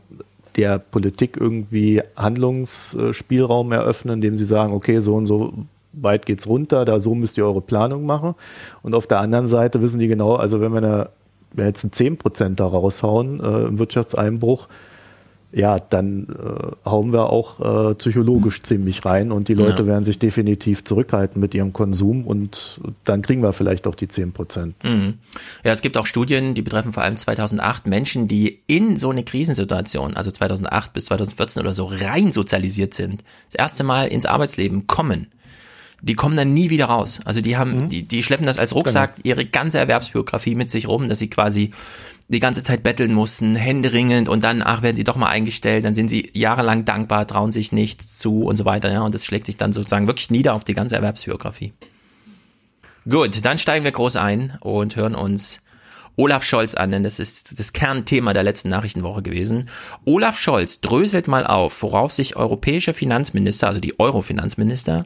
der 0.56 0.78
Politik 0.78 1.36
irgendwie 1.39 2.02
Handlungsspielraum 2.16 3.73
eröffnen, 3.73 4.15
indem 4.15 4.36
sie 4.36 4.44
sagen, 4.44 4.73
okay, 4.73 5.01
so 5.01 5.16
und 5.16 5.27
so 5.27 5.52
weit 5.93 6.27
geht's 6.27 6.47
runter, 6.47 6.85
da 6.85 7.01
so 7.01 7.15
müsst 7.15 7.36
ihr 7.36 7.44
eure 7.44 7.61
Planung 7.61 8.06
machen. 8.06 8.35
Und 8.82 8.94
auf 8.94 9.06
der 9.06 9.20
anderen 9.20 9.47
Seite 9.47 9.82
wissen 9.82 9.98
die 9.98 10.06
genau, 10.06 10.36
also 10.36 10.61
wenn 10.61 10.73
wir 10.73 10.78
eine 10.78 11.11
wenn 11.55 11.66
wir 11.66 11.69
jetzt 11.69 11.85
ein 11.85 11.90
10% 12.19 12.56
da 12.56 12.66
raushauen 12.66 13.40
äh, 13.40 13.66
im 13.66 13.78
Wirtschaftseinbruch, 13.78 14.69
ja, 15.55 15.78
dann 15.78 16.26
äh, 16.28 16.89
hauen 16.89 17.12
wir 17.12 17.31
auch 17.31 17.90
äh, 17.90 17.94
psychologisch 17.94 18.62
ziemlich 18.62 19.05
rein 19.05 19.31
und 19.31 19.47
die 19.47 19.55
Leute 19.55 19.82
ja. 19.82 19.89
werden 19.89 20.05
sich 20.05 20.18
definitiv 20.18 20.82
zurückhalten 20.82 21.40
mit 21.40 21.55
ihrem 21.55 21.72
Konsum 21.72 22.26
und 22.26 22.81
dann 23.05 23.22
kriegen 23.22 23.40
wir 23.43 23.52
vielleicht 23.52 23.86
auch 23.86 23.94
die 23.94 24.09
10 24.09 24.32
Prozent. 24.32 24.74
Mhm. 24.82 25.14
Ja, 25.62 25.72
es 25.72 25.81
gibt 25.81 25.97
auch 25.97 26.06
Studien, 26.06 26.55
die 26.55 26.62
betreffen 26.62 26.93
vor 26.93 27.05
allem 27.05 27.16
2008 27.16 27.86
Menschen, 27.86 28.26
die 28.26 28.62
in 28.66 28.97
so 28.98 29.10
eine 29.10 29.22
Krisensituation, 29.22 30.16
also 30.16 30.32
2008 30.32 30.93
bis 30.93 31.05
2014 31.06 31.62
oder 31.62 31.72
so, 31.72 31.85
rein 31.85 32.32
sozialisiert 32.32 32.93
sind, 32.94 33.22
das 33.47 33.55
erste 33.55 33.85
Mal 33.85 34.09
ins 34.09 34.26
Arbeitsleben 34.26 34.89
kommen 34.89 35.28
die 36.05 36.14
kommen 36.14 36.36
dann 36.36 36.52
nie 36.52 36.68
wieder 36.68 36.86
raus. 36.86 37.20
Also 37.24 37.40
die 37.40 37.56
haben, 37.56 37.85
mhm. 37.85 37.89
die, 37.89 38.02
die 38.02 38.22
schleppen 38.22 38.44
das 38.44 38.59
als 38.59 38.74
Rucksack, 38.74 39.16
genau. 39.16 39.26
ihre 39.26 39.47
ganze 39.47 39.78
Erwerbsbiografie 39.78 40.55
mit 40.55 40.70
sich 40.70 40.86
rum, 40.86 41.09
dass 41.09 41.18
sie 41.18 41.31
quasi 41.31 41.70
die 42.29 42.41
ganze 42.41 42.63
Zeit 42.63 42.83
betteln 42.83 43.13
mussten, 43.13 43.55
händeringend 43.55 44.29
und 44.29 44.43
dann, 44.43 44.63
ach, 44.63 44.83
werden 44.83 44.97
sie 44.97 45.05
doch 45.05 45.17
mal 45.17 45.29
eingestellt, 45.29 45.85
dann 45.85 45.95
sind 45.95 46.09
sie 46.09 46.31
jahrelang 46.33 46.85
dankbar, 46.85 47.27
trauen 47.27 47.53
sich 47.53 47.71
nichts 47.71 48.19
zu 48.19 48.45
und 48.45 48.57
so 48.57 48.65
weiter, 48.65 48.91
ja, 48.91 49.03
und 49.03 49.15
das 49.15 49.27
schlägt 49.27 49.47
sich 49.47 49.57
dann 49.57 49.73
sozusagen 49.73 50.07
wirklich 50.07 50.31
nieder 50.31 50.55
auf 50.55 50.65
die 50.65 50.75
ganze 50.75 50.97
Erwerbsbiografie. 50.97 51.75
Gut, 53.09 53.45
dann 53.45 53.59
steigen 53.59 53.85
wir 53.85 53.93
groß 53.93 54.17
ein 54.17 54.57
und 54.61 54.97
hören 54.97 55.15
uns 55.15 55.61
Olaf 56.16 56.45
Scholz 56.45 56.74
an, 56.74 56.91
denn 56.91 57.03
das 57.03 57.19
ist 57.19 57.59
das 57.59 57.73
Kernthema 57.73 58.32
der 58.32 58.43
letzten 58.43 58.69
Nachrichtenwoche 58.69 59.23
gewesen. 59.23 59.69
Olaf 60.05 60.39
Scholz 60.39 60.81
dröselt 60.81 61.28
mal 61.28 61.47
auf, 61.47 61.83
worauf 61.83 62.12
sich 62.12 62.36
europäische 62.36 62.94
Finanzminister, 62.94 63.67
also 63.67 63.81
die 63.81 63.99
Euro-Finanzminister, 63.99 65.05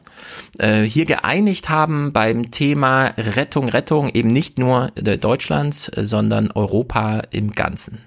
äh, 0.59 0.83
hier 0.83 1.05
geeinigt 1.05 1.69
haben 1.69 2.13
beim 2.13 2.51
Thema 2.51 3.07
Rettung, 3.17 3.69
Rettung 3.69 4.09
eben 4.09 4.29
nicht 4.29 4.57
nur 4.57 4.91
Deutschlands, 4.91 5.91
sondern 5.95 6.51
Europa 6.51 7.21
im 7.31 7.51
Ganzen. 7.51 7.99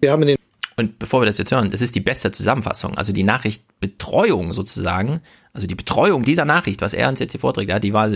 Wir 0.00 0.12
haben 0.12 0.26
den 0.26 0.36
und 0.76 0.98
bevor 0.98 1.20
wir 1.20 1.26
das 1.26 1.38
jetzt 1.38 1.52
hören, 1.52 1.70
das 1.70 1.80
ist 1.80 1.94
die 1.94 2.00
beste 2.00 2.32
Zusammenfassung. 2.32 2.96
Also 2.96 3.12
die 3.12 3.22
Nachrichtbetreuung 3.22 4.52
sozusagen, 4.52 5.20
also 5.52 5.66
die 5.66 5.74
Betreuung 5.74 6.22
dieser 6.22 6.44
Nachricht, 6.44 6.80
was 6.80 6.94
er 6.94 7.08
uns 7.08 7.20
jetzt 7.20 7.32
hier 7.32 7.40
vorträgt, 7.40 7.70
ja, 7.70 7.78
die 7.78 7.92
war 7.92 8.10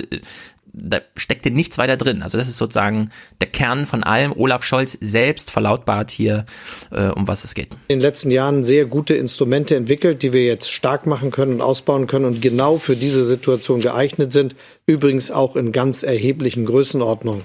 da 0.77 1.01
steckte 1.17 1.51
nichts 1.51 1.79
weiter 1.79 1.97
drin. 1.97 2.23
Also 2.23 2.37
das 2.37 2.49
ist 2.49 2.59
sozusagen 2.59 3.11
der 3.41 3.49
Kern 3.49 3.87
von 3.87 4.05
allem. 4.05 4.33
Olaf 4.37 4.63
Scholz 4.63 4.97
selbst 5.01 5.51
verlautbart 5.51 6.11
hier, 6.11 6.45
äh, 6.93 7.09
um 7.09 7.27
was 7.27 7.45
es 7.45 7.55
geht. 7.55 7.73
In 7.89 7.99
den 7.99 8.01
letzten 8.01 8.31
Jahren 8.31 8.63
sehr 8.63 8.85
gute 8.85 9.15
Instrumente 9.15 9.75
entwickelt, 9.75 10.23
die 10.23 10.33
wir 10.33 10.45
jetzt 10.45 10.71
stark 10.71 11.07
machen 11.07 11.31
können 11.31 11.55
und 11.55 11.61
ausbauen 11.63 12.07
können 12.07 12.27
und 12.27 12.43
genau 12.43 12.77
für 12.77 12.95
diese 12.95 13.25
Situation 13.25 13.81
geeignet 13.81 14.33
sind. 14.33 14.55
Übrigens 14.87 15.31
auch 15.31 15.57
in 15.57 15.73
ganz 15.73 16.03
erheblichen 16.03 16.67
Größenordnungen. 16.67 17.45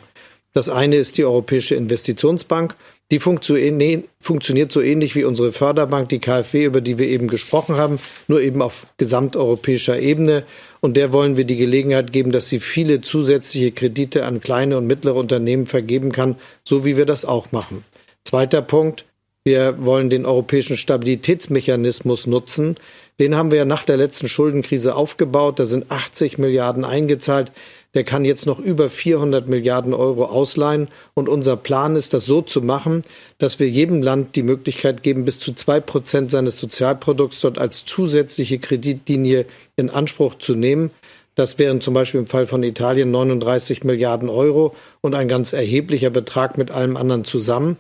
Das 0.54 0.68
eine 0.68 0.98
ist 0.98 1.18
die 1.18 1.24
Europäische 1.24 1.76
Investitionsbank. 1.76 2.76
Die 3.12 3.20
funktioniert 3.20 4.72
so 4.72 4.82
ähnlich 4.82 5.16
wie 5.16 5.26
unsere 5.26 5.52
Förderbank, 5.52 6.08
die 6.10 6.20
KfW, 6.20 6.64
über 6.64 6.80
die 6.80 6.98
wir 6.98 7.08
eben 7.08 7.28
gesprochen 7.28 7.76
haben, 7.76 8.00
nur 8.28 8.42
eben 8.42 8.62
auf 8.62 8.88
gesamteuropäischer 8.98 10.00
Ebene. 10.00 10.44
Und 10.82 10.98
der 10.98 11.14
wollen 11.14 11.38
wir 11.38 11.46
die 11.46 11.58
Gelegenheit 11.58 12.12
geben, 12.12 12.32
dass 12.32 12.50
sie 12.50 12.60
viele 12.60 13.02
zusätzliche 13.02 13.72
Kredite 13.72 14.26
an 14.26 14.42
kleine 14.42 14.78
und 14.78 14.88
mittlere 14.88 15.16
Unternehmen 15.16 15.68
vergeben 15.68 16.12
kann, 16.12 16.36
so 16.64 16.84
wie 16.84 16.98
wir 16.98 17.06
das 17.06 17.24
auch 17.24 17.52
machen. 17.52 17.86
Zweiter 18.26 18.62
Punkt. 18.62 19.06
Wir 19.44 19.84
wollen 19.84 20.10
den 20.10 20.26
europäischen 20.26 20.78
Stabilitätsmechanismus 20.78 22.28
nutzen. 22.28 22.76
Den 23.20 23.36
haben 23.36 23.52
wir 23.52 23.60
ja 23.60 23.66
nach 23.66 23.84
der 23.84 23.98
letzten 23.98 24.28
Schuldenkrise 24.28 24.96
aufgebaut. 24.96 25.60
Da 25.60 25.66
sind 25.66 25.92
80 25.92 26.38
Milliarden 26.38 26.86
eingezahlt 26.86 27.52
der 27.94 28.04
kann 28.04 28.24
jetzt 28.24 28.46
noch 28.46 28.60
über 28.60 28.90
400 28.90 29.50
Milliarden 29.50 29.94
Euro 29.94 30.26
ausleihen. 30.26 30.88
Und 31.14 31.28
unser 31.28 31.58
Plan 31.58 31.96
ist, 31.96 32.14
das 32.14 32.26
so 32.26 32.42
zu 32.42 32.62
machen, 32.62 33.02
dass 33.38 33.60
wir 33.60 33.70
jedem 33.70 34.02
Land 34.02 34.36
die 34.36 34.44
Möglichkeit 34.44 35.04
geben, 35.04 35.26
bis 35.26 35.40
zu 35.40 35.54
zwei 35.54 35.80
Prozent 35.80 36.32
seines 36.32 36.58
Sozialprodukts 36.58 37.42
dort 37.42 37.58
als 37.58 37.86
zusätzliche 37.86 38.60
Kreditlinie 38.60 39.46
in 39.76 39.90
Anspruch 39.90 40.36
zu 40.36 40.56
nehmen. 40.56 40.92
Das 41.36 41.60
wären 41.60 41.82
zum 41.82 41.94
Beispiel 41.94 42.20
im 42.22 42.28
Fall 42.28 42.48
von 42.48 42.64
Italien 42.64 43.12
39 43.12 43.84
Milliarden 43.84 44.30
Euro 44.30 44.76
und 45.02 45.16
ein 45.16 45.28
ganz 45.28 45.54
erheblicher 45.54 46.10
Betrag 46.10 46.58
mit 46.58 46.72
allem 46.72 46.98
anderen 46.98 47.24
zusammen. 47.24 47.78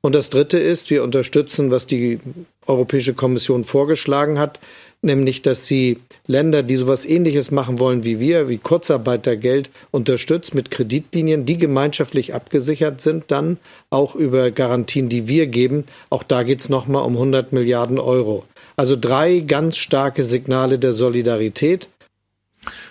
Und 0.00 0.14
das 0.14 0.28
Dritte 0.28 0.58
ist, 0.58 0.90
wir 0.90 1.02
unterstützen, 1.02 1.70
was 1.70 1.86
die 1.86 2.18
Europäische 2.66 3.14
Kommission 3.14 3.64
vorgeschlagen 3.64 4.38
hat, 4.38 4.60
nämlich 5.04 5.42
dass 5.42 5.66
sie 5.66 6.00
Länder, 6.26 6.62
die 6.62 6.76
sowas 6.76 7.04
ähnliches 7.04 7.50
machen 7.50 7.78
wollen 7.78 8.02
wie 8.04 8.18
wir, 8.18 8.48
wie 8.48 8.58
Kurzarbeitergeld, 8.58 9.70
unterstützt 9.90 10.54
mit 10.54 10.70
Kreditlinien, 10.70 11.44
die 11.44 11.58
gemeinschaftlich 11.58 12.34
abgesichert 12.34 13.00
sind, 13.00 13.24
dann 13.28 13.58
auch 13.90 14.14
über 14.14 14.50
Garantien, 14.50 15.08
die 15.08 15.28
wir 15.28 15.46
geben. 15.46 15.84
Auch 16.08 16.22
da 16.22 16.42
geht 16.42 16.60
es 16.60 16.68
nochmal 16.68 17.04
um 17.04 17.12
100 17.14 17.52
Milliarden 17.52 17.98
Euro. 17.98 18.44
Also 18.76 18.96
drei 18.96 19.40
ganz 19.40 19.76
starke 19.76 20.24
Signale 20.24 20.78
der 20.78 20.94
Solidarität. 20.94 21.88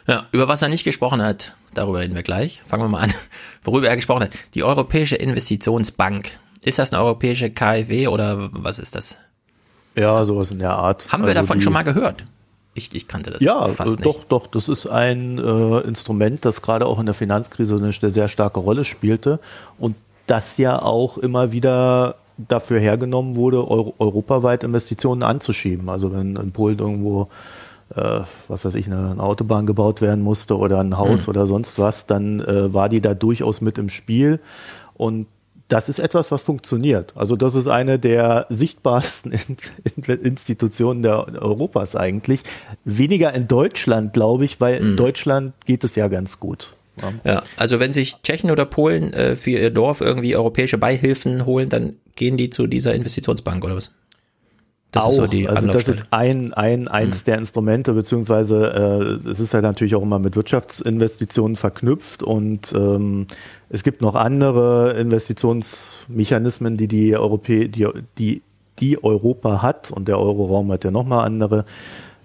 Ja, 0.07 0.27
über 0.31 0.47
was 0.47 0.61
er 0.61 0.69
nicht 0.69 0.83
gesprochen 0.83 1.21
hat, 1.21 1.55
darüber 1.73 1.99
reden 1.99 2.15
wir 2.15 2.23
gleich. 2.23 2.61
Fangen 2.63 2.83
wir 2.83 2.89
mal 2.89 3.01
an, 3.01 3.13
worüber 3.63 3.89
er 3.89 3.95
gesprochen 3.95 4.23
hat. 4.23 4.37
Die 4.53 4.63
Europäische 4.63 5.15
Investitionsbank. 5.15 6.37
Ist 6.63 6.79
das 6.79 6.93
eine 6.93 7.01
europäische 7.01 7.49
KfW 7.49 8.07
oder 8.07 8.49
was 8.53 8.79
ist 8.79 8.95
das? 8.95 9.17
Ja, 9.95 10.25
sowas 10.25 10.51
in 10.51 10.59
der 10.59 10.71
Art. 10.71 11.11
Haben 11.11 11.23
wir 11.23 11.27
also 11.27 11.41
davon 11.41 11.61
schon 11.61 11.73
mal 11.73 11.83
gehört? 11.83 12.25
Ich, 12.75 12.93
ich 12.95 13.07
kannte 13.07 13.29
das 13.29 13.41
ja, 13.41 13.65
fast 13.67 13.99
nicht. 13.99 14.05
Ja, 14.05 14.11
doch, 14.11 14.25
doch. 14.25 14.47
Das 14.47 14.67
ist 14.67 14.87
ein 14.87 15.37
äh, 15.37 15.79
Instrument, 15.81 16.43
das 16.43 16.61
gerade 16.61 16.87
auch 16.87 16.99
in 16.99 17.05
der 17.05 17.13
Finanzkrise 17.13 17.75
eine 17.75 17.91
sehr 17.91 18.27
starke 18.27 18.59
Rolle 18.59 18.83
spielte 18.83 19.39
und 19.77 19.95
das 20.25 20.57
ja 20.57 20.81
auch 20.81 21.17
immer 21.17 21.51
wieder 21.51 22.15
dafür 22.37 22.79
hergenommen 22.79 23.35
wurde, 23.35 23.69
euro 23.69 23.93
europaweit 23.99 24.63
Investitionen 24.63 25.21
anzuschieben. 25.21 25.87
Also 25.89 26.11
wenn 26.11 26.35
in 26.35 26.51
Polen 26.51 26.79
irgendwo 26.79 27.29
äh, 27.95 28.21
was 28.47 28.65
weiß 28.65 28.73
ich, 28.75 28.87
eine, 28.87 29.11
eine, 29.11 29.21
Autobahn 29.21 29.67
gebaut 29.67 30.01
werden 30.01 30.23
musste 30.23 30.57
oder 30.57 30.79
ein 30.79 30.97
Haus 30.97 31.27
mhm. 31.27 31.31
oder 31.31 31.47
sonst 31.47 31.77
was, 31.77 32.07
dann 32.07 32.39
äh, 32.39 32.73
war 32.73 32.89
die 32.89 33.01
da 33.01 33.13
durchaus 33.13 33.61
mit 33.61 33.77
im 33.77 33.89
Spiel. 33.89 34.39
Und 34.95 35.27
das 35.73 35.89
ist 35.89 35.97
etwas, 35.97 36.31
was 36.31 36.43
funktioniert. 36.43 37.13
Also 37.15 37.35
das 37.35 37.55
ist 37.55 37.65
eine 37.65 37.97
der 37.97 38.45
sichtbarsten 38.49 39.33
Institutionen 40.07 41.01
der 41.01 41.41
Europas 41.41 41.95
eigentlich. 41.95 42.41
Weniger 42.85 43.33
in 43.33 43.47
Deutschland, 43.47 44.13
glaube 44.13 44.45
ich, 44.45 44.61
weil 44.61 44.79
mhm. 44.79 44.89
in 44.91 44.97
Deutschland 44.97 45.53
geht 45.65 45.83
es 45.83 45.95
ja 45.95 46.09
ganz 46.09 46.39
gut. 46.39 46.75
Ja, 47.23 47.41
also 47.57 47.79
wenn 47.79 47.91
sich 47.91 48.17
Tschechen 48.21 48.51
oder 48.51 48.65
Polen 48.65 49.13
äh, 49.13 49.35
für 49.35 49.49
ihr 49.49 49.71
Dorf 49.71 49.99
irgendwie 49.99 50.35
europäische 50.35 50.77
Beihilfen 50.77 51.47
holen, 51.47 51.69
dann 51.69 51.93
gehen 52.15 52.37
die 52.37 52.51
zu 52.51 52.67
dieser 52.67 52.93
Investitionsbank 52.93 53.65
oder 53.65 53.75
was? 53.75 53.89
Das 54.93 55.05
auch. 55.05 55.09
ist 55.09 55.15
so 55.15 55.27
die 55.27 55.49
also 55.49 55.67
das 55.67 55.87
ist 55.87 56.07
ein, 56.11 56.53
ein 56.53 56.87
eins 56.87 57.19
hm. 57.19 57.25
der 57.25 57.37
Instrumente, 57.39 57.93
beziehungsweise 57.93 59.21
äh, 59.25 59.29
es 59.29 59.39
ist 59.39 59.53
halt 59.55 59.63
natürlich 59.63 59.95
auch 59.95 60.03
immer 60.03 60.19
mit 60.19 60.35
Wirtschaftsinvestitionen 60.35 61.55
verknüpft 61.55 62.21
und 62.21 62.71
ähm, 62.73 63.25
es 63.69 63.81
gibt 63.83 64.01
noch 64.01 64.13
andere 64.13 64.93
Investitionsmechanismen, 64.93 66.77
die 66.77 66.87
die, 66.87 67.17
Europä 67.17 67.67
die, 67.69 67.87
die, 68.19 68.43
die 68.77 69.03
Europa 69.03 69.63
hat 69.63 69.89
und 69.89 70.07
der 70.07 70.19
Euroraum 70.19 70.71
hat 70.71 70.83
ja 70.83 70.91
nochmal 70.91 71.25
andere. 71.25 71.65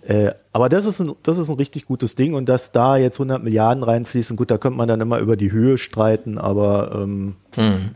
Äh, 0.02 0.32
aber 0.52 0.68
das 0.68 0.84
ist, 0.84 1.00
ein, 1.00 1.12
das 1.22 1.38
ist 1.38 1.48
ein 1.48 1.56
richtig 1.56 1.86
gutes 1.86 2.16
Ding 2.16 2.34
und 2.34 2.50
dass 2.50 2.70
da 2.70 2.98
jetzt 2.98 3.16
100 3.16 3.42
Milliarden 3.42 3.82
reinfließen, 3.82 4.36
gut, 4.36 4.50
da 4.50 4.58
könnte 4.58 4.76
man 4.76 4.88
dann 4.88 5.00
immer 5.00 5.20
über 5.20 5.38
die 5.38 5.52
Höhe 5.52 5.78
streiten, 5.78 6.36
aber 6.36 7.00
ähm, 7.02 7.36
hm. 7.54 7.92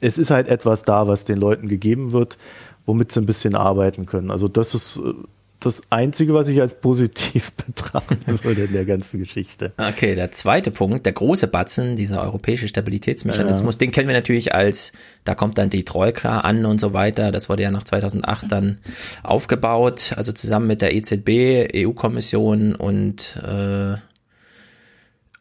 es 0.00 0.18
ist 0.18 0.32
halt 0.32 0.48
etwas 0.48 0.82
da, 0.82 1.06
was 1.06 1.24
den 1.24 1.38
Leuten 1.38 1.68
gegeben 1.68 2.10
wird 2.10 2.38
womit 2.86 3.12
sie 3.12 3.20
ein 3.20 3.26
bisschen 3.26 3.54
arbeiten 3.54 4.06
können. 4.06 4.30
Also 4.30 4.48
das 4.48 4.74
ist 4.74 4.98
äh, 4.98 5.12
das 5.60 5.82
Einzige, 5.90 6.34
was 6.34 6.48
ich 6.48 6.60
als 6.60 6.80
positiv 6.80 7.52
betrachten 7.66 8.38
würde 8.44 8.64
in 8.64 8.72
der 8.72 8.84
ganzen 8.84 9.18
Geschichte. 9.18 9.72
Okay, 9.76 10.14
der 10.14 10.30
zweite 10.30 10.70
Punkt, 10.70 11.04
der 11.06 11.12
große 11.12 11.48
Batzen, 11.48 11.96
dieser 11.96 12.22
europäische 12.22 12.68
Stabilitätsmechanismus, 12.68 13.74
ja. 13.74 13.78
den 13.80 13.90
kennen 13.90 14.08
wir 14.08 14.14
natürlich 14.14 14.54
als, 14.54 14.92
da 15.24 15.34
kommt 15.34 15.58
dann 15.58 15.70
die 15.70 15.84
Troika 15.84 16.40
an 16.40 16.64
und 16.66 16.80
so 16.80 16.92
weiter. 16.92 17.32
Das 17.32 17.48
wurde 17.48 17.64
ja 17.64 17.70
nach 17.70 17.84
2008 17.84 18.50
dann 18.50 18.78
aufgebaut, 19.22 20.12
also 20.16 20.32
zusammen 20.32 20.66
mit 20.66 20.82
der 20.82 20.94
EZB, 20.94 21.68
EU-Kommission 21.74 22.74
und 22.74 23.40
äh, 23.42 23.96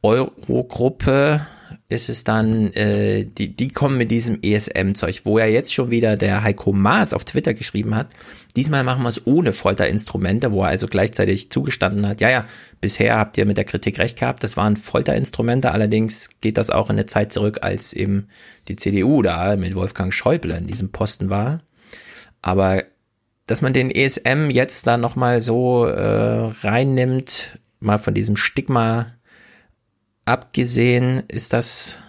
Eurogruppe 0.01 1.41
ist 1.87 2.09
es 2.09 2.23
dann, 2.23 2.73
äh, 2.73 3.25
die, 3.25 3.55
die 3.55 3.67
kommen 3.67 3.97
mit 3.97 4.09
diesem 4.09 4.39
ESM-Zeug, 4.41 5.21
wo 5.23 5.37
ja 5.37 5.45
jetzt 5.45 5.71
schon 5.71 5.91
wieder 5.91 6.17
der 6.17 6.41
Heiko 6.41 6.73
Maas 6.73 7.13
auf 7.13 7.25
Twitter 7.25 7.53
geschrieben 7.53 7.93
hat, 7.93 8.09
diesmal 8.55 8.83
machen 8.83 9.03
wir 9.03 9.09
es 9.09 9.27
ohne 9.27 9.53
Folterinstrumente, 9.53 10.51
wo 10.51 10.63
er 10.63 10.69
also 10.69 10.87
gleichzeitig 10.87 11.51
zugestanden 11.51 12.07
hat, 12.07 12.21
ja, 12.21 12.29
ja, 12.31 12.45
bisher 12.81 13.17
habt 13.17 13.37
ihr 13.37 13.45
mit 13.45 13.57
der 13.57 13.65
Kritik 13.65 13.99
recht 13.99 14.17
gehabt, 14.17 14.43
das 14.43 14.57
waren 14.57 14.77
Folterinstrumente, 14.77 15.71
allerdings 15.71 16.29
geht 16.41 16.57
das 16.57 16.71
auch 16.71 16.89
in 16.89 16.95
eine 16.95 17.05
Zeit 17.05 17.31
zurück, 17.31 17.59
als 17.61 17.93
eben 17.93 18.29
die 18.67 18.75
CDU 18.75 19.21
da 19.21 19.55
mit 19.55 19.75
Wolfgang 19.75 20.11
Schäuble 20.11 20.57
in 20.57 20.65
diesem 20.65 20.91
Posten 20.91 21.29
war. 21.29 21.61
Aber 22.41 22.83
dass 23.45 23.61
man 23.61 23.73
den 23.73 23.91
ESM 23.91 24.49
jetzt 24.49 24.87
da 24.87 24.97
nochmal 24.97 25.39
so 25.39 25.85
äh, 25.85 26.51
reinnimmt, 26.63 27.59
mal 27.79 27.99
von 27.99 28.15
diesem 28.15 28.37
Stigma 28.37 29.14
abgesehen 30.25 31.23
ist 31.27 31.53
das. 31.53 31.99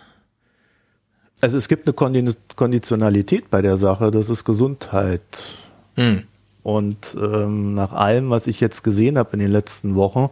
Also 1.41 1.59
es 1.59 1.69
gibt 1.69 1.87
eine 1.87 2.35
Konditionalität 2.57 3.51
bei 3.51 3.61
der 3.61 3.77
Sache, 3.77 4.11
das 4.11 4.31
ist 4.31 4.45
Gesundheit. 4.45 5.57
Hm. 5.95 6.23
Und 6.63 7.17
ähm, 7.21 7.75
nach 7.75 7.93
allem, 7.93 8.31
was 8.31 8.47
ich 8.47 8.59
jetzt 8.59 8.83
gesehen 8.83 9.19
habe 9.19 9.35
in 9.35 9.39
den 9.39 9.53
letzten 9.53 9.95
Wochen, 9.95 10.31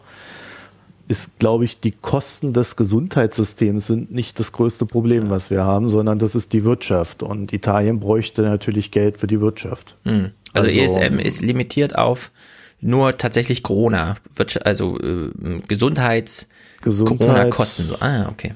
ist, 1.06 1.38
glaube 1.38 1.64
ich, 1.64 1.80
die 1.80 1.92
Kosten 1.92 2.54
des 2.54 2.76
Gesundheitssystems 2.76 3.86
sind 3.86 4.12
nicht 4.12 4.38
das 4.38 4.52
größte 4.52 4.86
Problem, 4.86 5.28
was 5.28 5.50
wir 5.50 5.64
haben, 5.64 5.90
sondern 5.90 6.18
das 6.18 6.34
ist 6.34 6.52
die 6.52 6.64
Wirtschaft. 6.64 7.22
Und 7.22 7.52
Italien 7.52 8.00
bräuchte 8.00 8.42
natürlich 8.42 8.90
Geld 8.90 9.18
für 9.18 9.26
die 9.26 9.40
Wirtschaft. 9.40 9.96
Hm. 10.04 10.30
Also, 10.54 10.68
also 10.68 11.00
ESM 11.00 11.18
ist 11.18 11.42
limitiert 11.42 11.96
auf 11.96 12.32
nur 12.80 13.16
tatsächlich 13.16 13.62
Corona, 13.62 14.16
also 14.62 14.98
äh, 15.00 15.30
Gesundheits, 15.68 16.48
Gesundheit, 16.84 17.18
Corona-Kosten. 17.18 17.84
So. 17.86 17.96
Ah, 18.00 18.28
okay. 18.30 18.54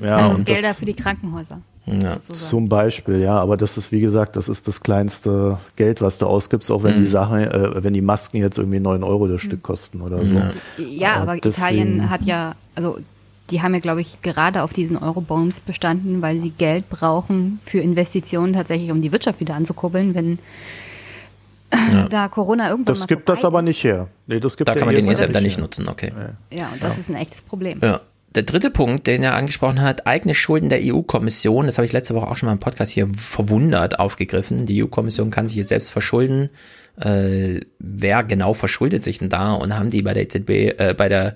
Ja, 0.00 0.16
also 0.16 0.42
Gelder 0.44 0.74
für 0.74 0.86
die 0.86 0.94
Krankenhäuser. 0.94 1.60
Ja. 1.86 2.20
Zum 2.20 2.68
Beispiel, 2.68 3.20
ja, 3.20 3.38
aber 3.40 3.56
das 3.56 3.76
ist 3.76 3.90
wie 3.90 4.00
gesagt, 4.00 4.36
das 4.36 4.48
ist 4.48 4.68
das 4.68 4.82
kleinste 4.82 5.58
Geld, 5.76 6.02
was 6.02 6.18
du 6.18 6.26
ausgibst, 6.26 6.70
auch 6.70 6.82
wenn 6.82 6.98
mhm. 6.98 7.02
die 7.02 7.08
Sache, 7.08 7.52
äh, 7.52 7.82
wenn 7.82 7.94
die 7.94 8.02
Masken 8.02 8.36
jetzt 8.36 8.58
irgendwie 8.58 8.80
neun 8.80 9.02
Euro 9.02 9.26
das 9.26 9.42
mhm. 9.42 9.46
Stück 9.46 9.62
kosten 9.62 10.00
oder 10.02 10.24
so. 10.24 10.34
Ja, 10.34 10.52
ja 10.78 11.12
aber, 11.14 11.22
aber 11.22 11.36
Italien 11.36 12.10
hat 12.10 12.22
ja, 12.22 12.54
also 12.74 12.98
die 13.50 13.62
haben 13.62 13.74
ja, 13.74 13.80
glaube 13.80 14.00
ich, 14.00 14.22
gerade 14.22 14.62
auf 14.62 14.72
diesen 14.72 14.96
Eurobonds 14.96 15.60
bestanden, 15.60 16.22
weil 16.22 16.40
sie 16.40 16.50
Geld 16.50 16.88
brauchen 16.88 17.58
für 17.64 17.80
Investitionen 17.80 18.52
tatsächlich, 18.52 18.90
um 18.92 19.02
die 19.02 19.10
Wirtschaft 19.10 19.40
wieder 19.40 19.54
anzukurbeln, 19.54 20.14
wenn 20.14 20.38
ja. 21.72 22.08
da 22.10 22.28
Corona 22.28 22.70
irgendwann 22.70 22.94
Das 22.94 23.06
gibt 23.06 23.28
das 23.28 23.44
aber 23.44 23.62
nicht 23.62 23.82
her. 23.84 24.08
Nee, 24.26 24.40
das 24.40 24.56
gibt 24.56 24.68
da 24.68 24.74
kann 24.74 24.86
man 24.86 24.94
den 24.94 25.08
ESM 25.08 25.32
dann 25.32 25.42
nicht 25.42 25.58
nutzen, 25.58 25.88
okay. 25.88 26.12
Ja, 26.50 26.68
und 26.72 26.82
das 26.82 26.94
ja. 26.94 27.00
ist 27.00 27.08
ein 27.08 27.16
echtes 27.16 27.42
Problem. 27.42 27.80
Ja. 27.82 28.00
der 28.34 28.42
dritte 28.44 28.70
Punkt, 28.70 29.06
den 29.06 29.22
er 29.22 29.34
angesprochen 29.34 29.80
hat, 29.80 30.06
eigene 30.06 30.34
Schulden 30.34 30.68
der 30.68 30.80
EU-Kommission, 30.82 31.66
das 31.66 31.78
habe 31.78 31.86
ich 31.86 31.92
letzte 31.92 32.14
Woche 32.14 32.28
auch 32.28 32.36
schon 32.36 32.46
mal 32.46 32.52
im 32.52 32.60
Podcast 32.60 32.92
hier 32.92 33.08
verwundert 33.08 33.98
aufgegriffen. 33.98 34.66
Die 34.66 34.82
EU-Kommission 34.82 35.30
kann 35.30 35.48
sich 35.48 35.56
jetzt 35.56 35.68
selbst 35.68 35.90
verschulden. 35.90 36.50
Äh, 37.00 37.60
wer 37.78 38.24
genau 38.24 38.52
verschuldet 38.52 39.02
sich 39.02 39.18
denn 39.18 39.30
da 39.30 39.54
und 39.54 39.78
haben 39.78 39.90
die 39.90 40.02
bei 40.02 40.12
der 40.12 40.24
EZB, 40.24 40.50
äh, 40.50 40.94
bei 40.96 41.08
der 41.08 41.32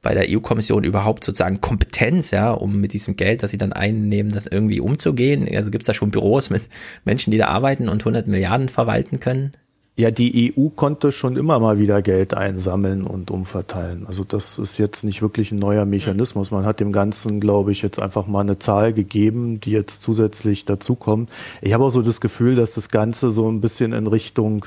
bei 0.00 0.14
der 0.14 0.26
EU-Kommission 0.28 0.84
überhaupt 0.84 1.24
sozusagen 1.24 1.60
Kompetenz, 1.60 2.30
ja, 2.30 2.52
um 2.52 2.80
mit 2.80 2.92
diesem 2.92 3.16
Geld, 3.16 3.42
das 3.42 3.50
sie 3.50 3.58
dann 3.58 3.72
einnehmen, 3.72 4.32
das 4.32 4.46
irgendwie 4.46 4.80
umzugehen? 4.80 5.48
Also 5.56 5.70
gibt 5.70 5.82
es 5.82 5.86
da 5.86 5.94
schon 5.94 6.10
Büros 6.10 6.50
mit 6.50 6.68
Menschen, 7.04 7.30
die 7.30 7.38
da 7.38 7.48
arbeiten 7.48 7.88
und 7.88 8.02
100 8.02 8.28
Milliarden 8.28 8.68
verwalten 8.68 9.18
können? 9.18 9.52
Ja, 9.98 10.12
die 10.12 10.54
EU 10.56 10.68
konnte 10.68 11.10
schon 11.10 11.36
immer 11.36 11.58
mal 11.58 11.80
wieder 11.80 12.02
Geld 12.02 12.32
einsammeln 12.32 13.02
und 13.02 13.32
umverteilen. 13.32 14.06
Also 14.06 14.22
das 14.22 14.56
ist 14.56 14.78
jetzt 14.78 15.02
nicht 15.02 15.22
wirklich 15.22 15.50
ein 15.50 15.58
neuer 15.58 15.86
Mechanismus. 15.86 16.52
Man 16.52 16.64
hat 16.64 16.78
dem 16.78 16.92
Ganzen, 16.92 17.40
glaube 17.40 17.72
ich, 17.72 17.82
jetzt 17.82 18.00
einfach 18.00 18.28
mal 18.28 18.42
eine 18.42 18.60
Zahl 18.60 18.92
gegeben, 18.92 19.60
die 19.60 19.72
jetzt 19.72 20.00
zusätzlich 20.00 20.64
dazukommt. 20.64 21.30
Ich 21.62 21.72
habe 21.72 21.82
auch 21.82 21.90
so 21.90 22.00
das 22.00 22.20
Gefühl, 22.20 22.54
dass 22.54 22.74
das 22.74 22.90
Ganze 22.90 23.32
so 23.32 23.50
ein 23.50 23.60
bisschen 23.60 23.92
in 23.92 24.06
Richtung 24.06 24.66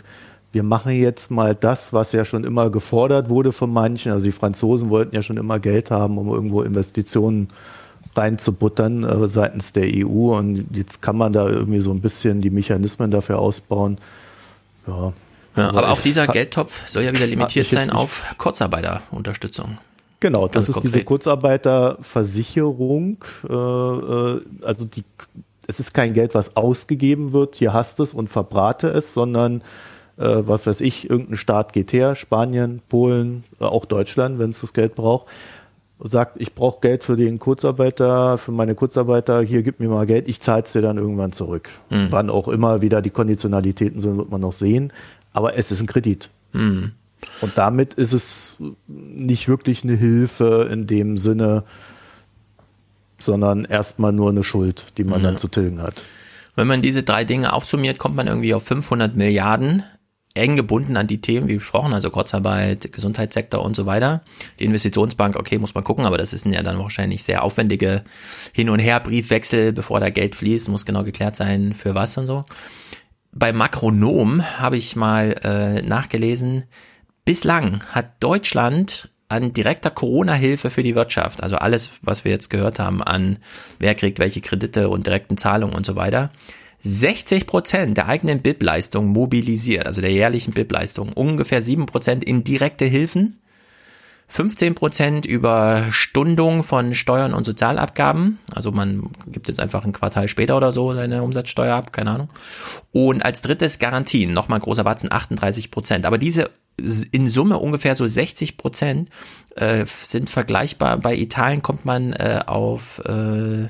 wir 0.51 0.63
machen 0.63 0.91
jetzt 0.91 1.31
mal 1.31 1.55
das, 1.55 1.93
was 1.93 2.11
ja 2.11 2.25
schon 2.25 2.43
immer 2.43 2.69
gefordert 2.69 3.29
wurde 3.29 3.53
von 3.53 3.71
manchen. 3.71 4.11
Also 4.11 4.25
die 4.25 4.33
Franzosen 4.33 4.89
wollten 4.89 5.15
ja 5.15 5.21
schon 5.21 5.37
immer 5.37 5.59
Geld 5.59 5.91
haben, 5.91 6.17
um 6.17 6.27
irgendwo 6.27 6.61
Investitionen 6.61 7.51
reinzubuttern 8.17 9.05
äh, 9.05 9.29
seitens 9.29 9.71
der 9.71 9.85
EU. 9.85 10.37
Und 10.37 10.65
jetzt 10.75 11.01
kann 11.01 11.15
man 11.15 11.31
da 11.31 11.47
irgendwie 11.47 11.79
so 11.79 11.91
ein 11.91 12.01
bisschen 12.01 12.41
die 12.41 12.49
Mechanismen 12.49 13.11
dafür 13.11 13.39
ausbauen. 13.39 13.97
Ja, 14.87 15.13
ja 15.55 15.69
aber, 15.69 15.79
aber 15.79 15.91
auch 15.91 16.01
dieser 16.01 16.27
Geldtopf 16.27 16.87
soll 16.87 17.03
ja 17.03 17.13
wieder 17.13 17.27
limitiert 17.27 17.69
sein 17.69 17.89
auf 17.89 18.35
Kurzarbeiterunterstützung. 18.37 19.77
Genau, 20.19 20.47
das 20.47 20.69
ist 20.69 20.75
konkret. 20.75 20.93
diese 20.93 21.03
Kurzarbeiterversicherung. 21.03 23.17
Äh, 23.49 23.53
äh, 23.53 24.41
also 24.61 24.85
die, 24.85 25.03
es 25.67 25.79
ist 25.79 25.93
kein 25.93 26.13
Geld, 26.13 26.35
was 26.35 26.55
ausgegeben 26.55 27.33
wird, 27.33 27.55
hier 27.55 27.73
hast 27.73 27.99
es 27.99 28.13
und 28.13 28.29
verbrate 28.29 28.89
es, 28.89 29.13
sondern 29.13 29.63
äh, 30.17 30.47
was 30.47 30.67
weiß 30.67 30.81
ich, 30.81 31.09
irgendein 31.09 31.37
Staat 31.37 31.73
geht 31.73 31.91
her, 31.91 32.15
Spanien, 32.15 32.83
Polen, 32.87 33.45
äh, 33.59 33.63
auch 33.63 33.85
Deutschland, 33.85 34.37
wenn 34.37 34.51
es 34.51 34.61
das 34.61 34.73
Geld 34.73 34.93
braucht, 34.93 35.25
sagt, 36.03 36.39
ich 36.39 36.53
brauche 36.53 36.81
Geld 36.81 37.03
für 37.03 37.15
den 37.15 37.39
Kurzarbeiter, 37.39 38.37
für 38.37 38.51
meine 38.51 38.75
Kurzarbeiter, 38.75 39.41
hier 39.41 39.63
gib 39.63 39.79
mir 39.79 39.89
mal 39.89 40.05
Geld, 40.05 40.27
ich 40.27 40.41
zahle 40.41 40.63
es 40.63 40.71
dir 40.71 40.81
dann 40.81 40.97
irgendwann 40.97 41.31
zurück. 41.31 41.69
Mhm. 41.89 42.07
Wann 42.09 42.29
auch 42.29 42.47
immer 42.47 42.81
wieder 42.81 43.01
die 43.01 43.09
Konditionalitäten 43.09 43.99
sind, 43.99 44.17
wird 44.17 44.31
man 44.31 44.41
noch 44.41 44.53
sehen. 44.53 44.91
Aber 45.33 45.55
es 45.57 45.71
ist 45.71 45.81
ein 45.81 45.87
Kredit. 45.87 46.29
Mhm. 46.53 46.91
Und 47.41 47.57
damit 47.57 47.93
ist 47.93 48.13
es 48.13 48.57
nicht 48.87 49.47
wirklich 49.47 49.83
eine 49.83 49.93
Hilfe 49.93 50.67
in 50.71 50.87
dem 50.87 51.17
Sinne, 51.17 51.63
sondern 53.19 53.65
erstmal 53.65 54.11
nur 54.11 54.29
eine 54.29 54.43
Schuld, 54.43 54.97
die 54.97 55.03
man 55.03 55.21
ja. 55.21 55.27
dann 55.27 55.37
zu 55.37 55.47
tilgen 55.47 55.81
hat. 55.81 56.03
Wenn 56.55 56.67
man 56.67 56.81
diese 56.81 57.03
drei 57.03 57.23
Dinge 57.23 57.53
aufsummiert, 57.53 57.97
kommt 57.97 58.15
man 58.15 58.27
irgendwie 58.27 58.53
auf 58.53 58.63
500 58.63 59.15
Milliarden 59.15 59.83
eng 60.33 60.55
gebunden 60.55 60.97
an 60.97 61.07
die 61.07 61.21
Themen, 61.21 61.47
wie 61.47 61.57
besprochen, 61.57 61.93
also 61.93 62.09
Kurzarbeit, 62.09 62.91
Gesundheitssektor 62.91 63.63
und 63.63 63.75
so 63.75 63.85
weiter. 63.85 64.21
Die 64.59 64.65
Investitionsbank, 64.65 65.35
okay, 65.35 65.57
muss 65.57 65.75
man 65.75 65.83
gucken, 65.83 66.05
aber 66.05 66.17
das 66.17 66.33
ist 66.33 66.45
ja 66.45 66.63
dann 66.63 66.79
wahrscheinlich 66.79 67.23
sehr 67.23 67.43
aufwendige 67.43 68.03
Hin- 68.53 68.69
und 68.69 68.79
Her-Briefwechsel, 68.79 69.73
bevor 69.73 69.99
da 69.99 70.09
Geld 70.09 70.35
fließt, 70.35 70.69
muss 70.69 70.85
genau 70.85 71.03
geklärt 71.03 71.35
sein, 71.35 71.73
für 71.73 71.95
was 71.95 72.17
und 72.17 72.27
so. 72.27 72.45
Bei 73.33 73.53
Makronom 73.53 74.43
habe 74.59 74.77
ich 74.77 74.95
mal 74.95 75.35
äh, 75.43 75.81
nachgelesen, 75.81 76.65
bislang 77.25 77.83
hat 77.91 78.21
Deutschland 78.21 79.09
an 79.29 79.53
direkter 79.53 79.89
Corona-Hilfe 79.89 80.69
für 80.69 80.83
die 80.83 80.95
Wirtschaft, 80.95 81.41
also 81.41 81.55
alles, 81.55 81.89
was 82.01 82.25
wir 82.25 82.31
jetzt 82.31 82.49
gehört 82.49 82.79
haben 82.79 83.01
an 83.01 83.37
wer 83.79 83.95
kriegt 83.95 84.19
welche 84.19 84.41
Kredite 84.41 84.89
und 84.89 85.07
direkten 85.07 85.37
Zahlungen 85.37 85.73
und 85.73 85.85
so 85.85 85.95
weiter, 85.95 86.31
60 86.83 87.47
Prozent 87.47 87.97
der 87.97 88.07
eigenen 88.07 88.41
BIP-Leistung 88.41 89.07
mobilisiert, 89.07 89.85
also 89.85 90.01
der 90.01 90.11
jährlichen 90.11 90.53
BIP-Leistung, 90.53 91.13
ungefähr 91.13 91.61
7 91.61 91.85
Prozent 91.85 92.23
in 92.23 92.43
direkte 92.43 92.85
Hilfen, 92.85 93.37
15 94.31 94.75
Prozent 94.75 95.25
über 95.25 95.87
Stundung 95.91 96.63
von 96.63 96.95
Steuern 96.95 97.33
und 97.33 97.45
Sozialabgaben, 97.45 98.39
also 98.55 98.71
man 98.71 99.09
gibt 99.27 99.49
jetzt 99.49 99.59
einfach 99.59 99.83
ein 99.83 99.91
Quartal 99.91 100.29
später 100.29 100.55
oder 100.55 100.71
so 100.71 100.93
seine 100.93 101.21
Umsatzsteuer 101.21 101.75
ab, 101.75 101.91
keine 101.91 102.11
Ahnung. 102.11 102.29
Und 102.93 103.25
als 103.25 103.41
drittes 103.41 103.77
Garantien, 103.77 104.33
nochmal 104.33 104.61
großer 104.61 104.85
Batzen, 104.85 105.11
38 105.11 105.69
Prozent. 105.69 106.05
Aber 106.05 106.17
diese 106.17 106.49
in 107.11 107.29
Summe 107.29 107.59
ungefähr 107.59 107.93
so 107.95 108.07
60 108.07 108.55
Prozent 108.55 109.09
äh, 109.57 109.85
sind 109.85 110.29
vergleichbar. 110.29 110.97
Bei 110.97 111.13
Italien 111.13 111.61
kommt 111.61 111.83
man 111.83 112.13
äh, 112.13 112.41
auf 112.45 112.99
äh, 112.99 113.67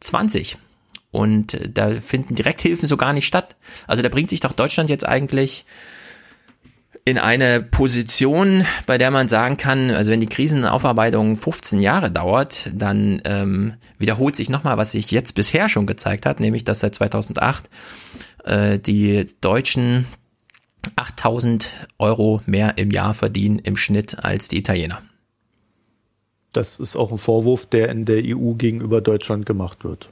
20 0.00 0.56
und 1.10 1.54
äh, 1.54 1.68
da 1.68 2.00
finden 2.00 2.34
Direkthilfen 2.34 2.88
so 2.88 2.96
gar 2.96 3.12
nicht 3.12 3.26
statt. 3.26 3.56
Also 3.86 4.02
da 4.02 4.08
bringt 4.08 4.30
sich 4.30 4.40
doch 4.40 4.52
Deutschland 4.52 4.90
jetzt 4.90 5.06
eigentlich 5.06 5.64
in 7.04 7.18
eine 7.18 7.62
Position, 7.62 8.66
bei 8.86 8.98
der 8.98 9.10
man 9.10 9.28
sagen 9.28 9.56
kann, 9.56 9.90
also 9.90 10.10
wenn 10.10 10.20
die 10.20 10.26
Krisenaufarbeitung 10.26 11.36
15 11.36 11.80
Jahre 11.80 12.10
dauert, 12.10 12.70
dann 12.74 13.22
ähm, 13.24 13.74
wiederholt 13.98 14.36
sich 14.36 14.50
nochmal, 14.50 14.76
was 14.76 14.92
sich 14.92 15.10
jetzt 15.10 15.34
bisher 15.34 15.68
schon 15.68 15.86
gezeigt 15.86 16.26
hat, 16.26 16.40
nämlich 16.40 16.64
dass 16.64 16.80
seit 16.80 16.94
2008 16.94 17.70
äh, 18.44 18.78
die 18.78 19.26
Deutschen 19.40 20.06
8000 20.96 21.88
Euro 21.98 22.42
mehr 22.46 22.76
im 22.76 22.90
Jahr 22.90 23.14
verdienen 23.14 23.58
im 23.58 23.76
Schnitt 23.76 24.22
als 24.24 24.48
die 24.48 24.58
Italiener. 24.58 25.02
Das 26.52 26.78
ist 26.78 26.96
auch 26.96 27.10
ein 27.10 27.18
Vorwurf, 27.18 27.66
der 27.66 27.88
in 27.88 28.04
der 28.04 28.22
EU 28.24 28.54
gegenüber 28.54 29.00
Deutschland 29.00 29.46
gemacht 29.46 29.84
wird. 29.84 30.10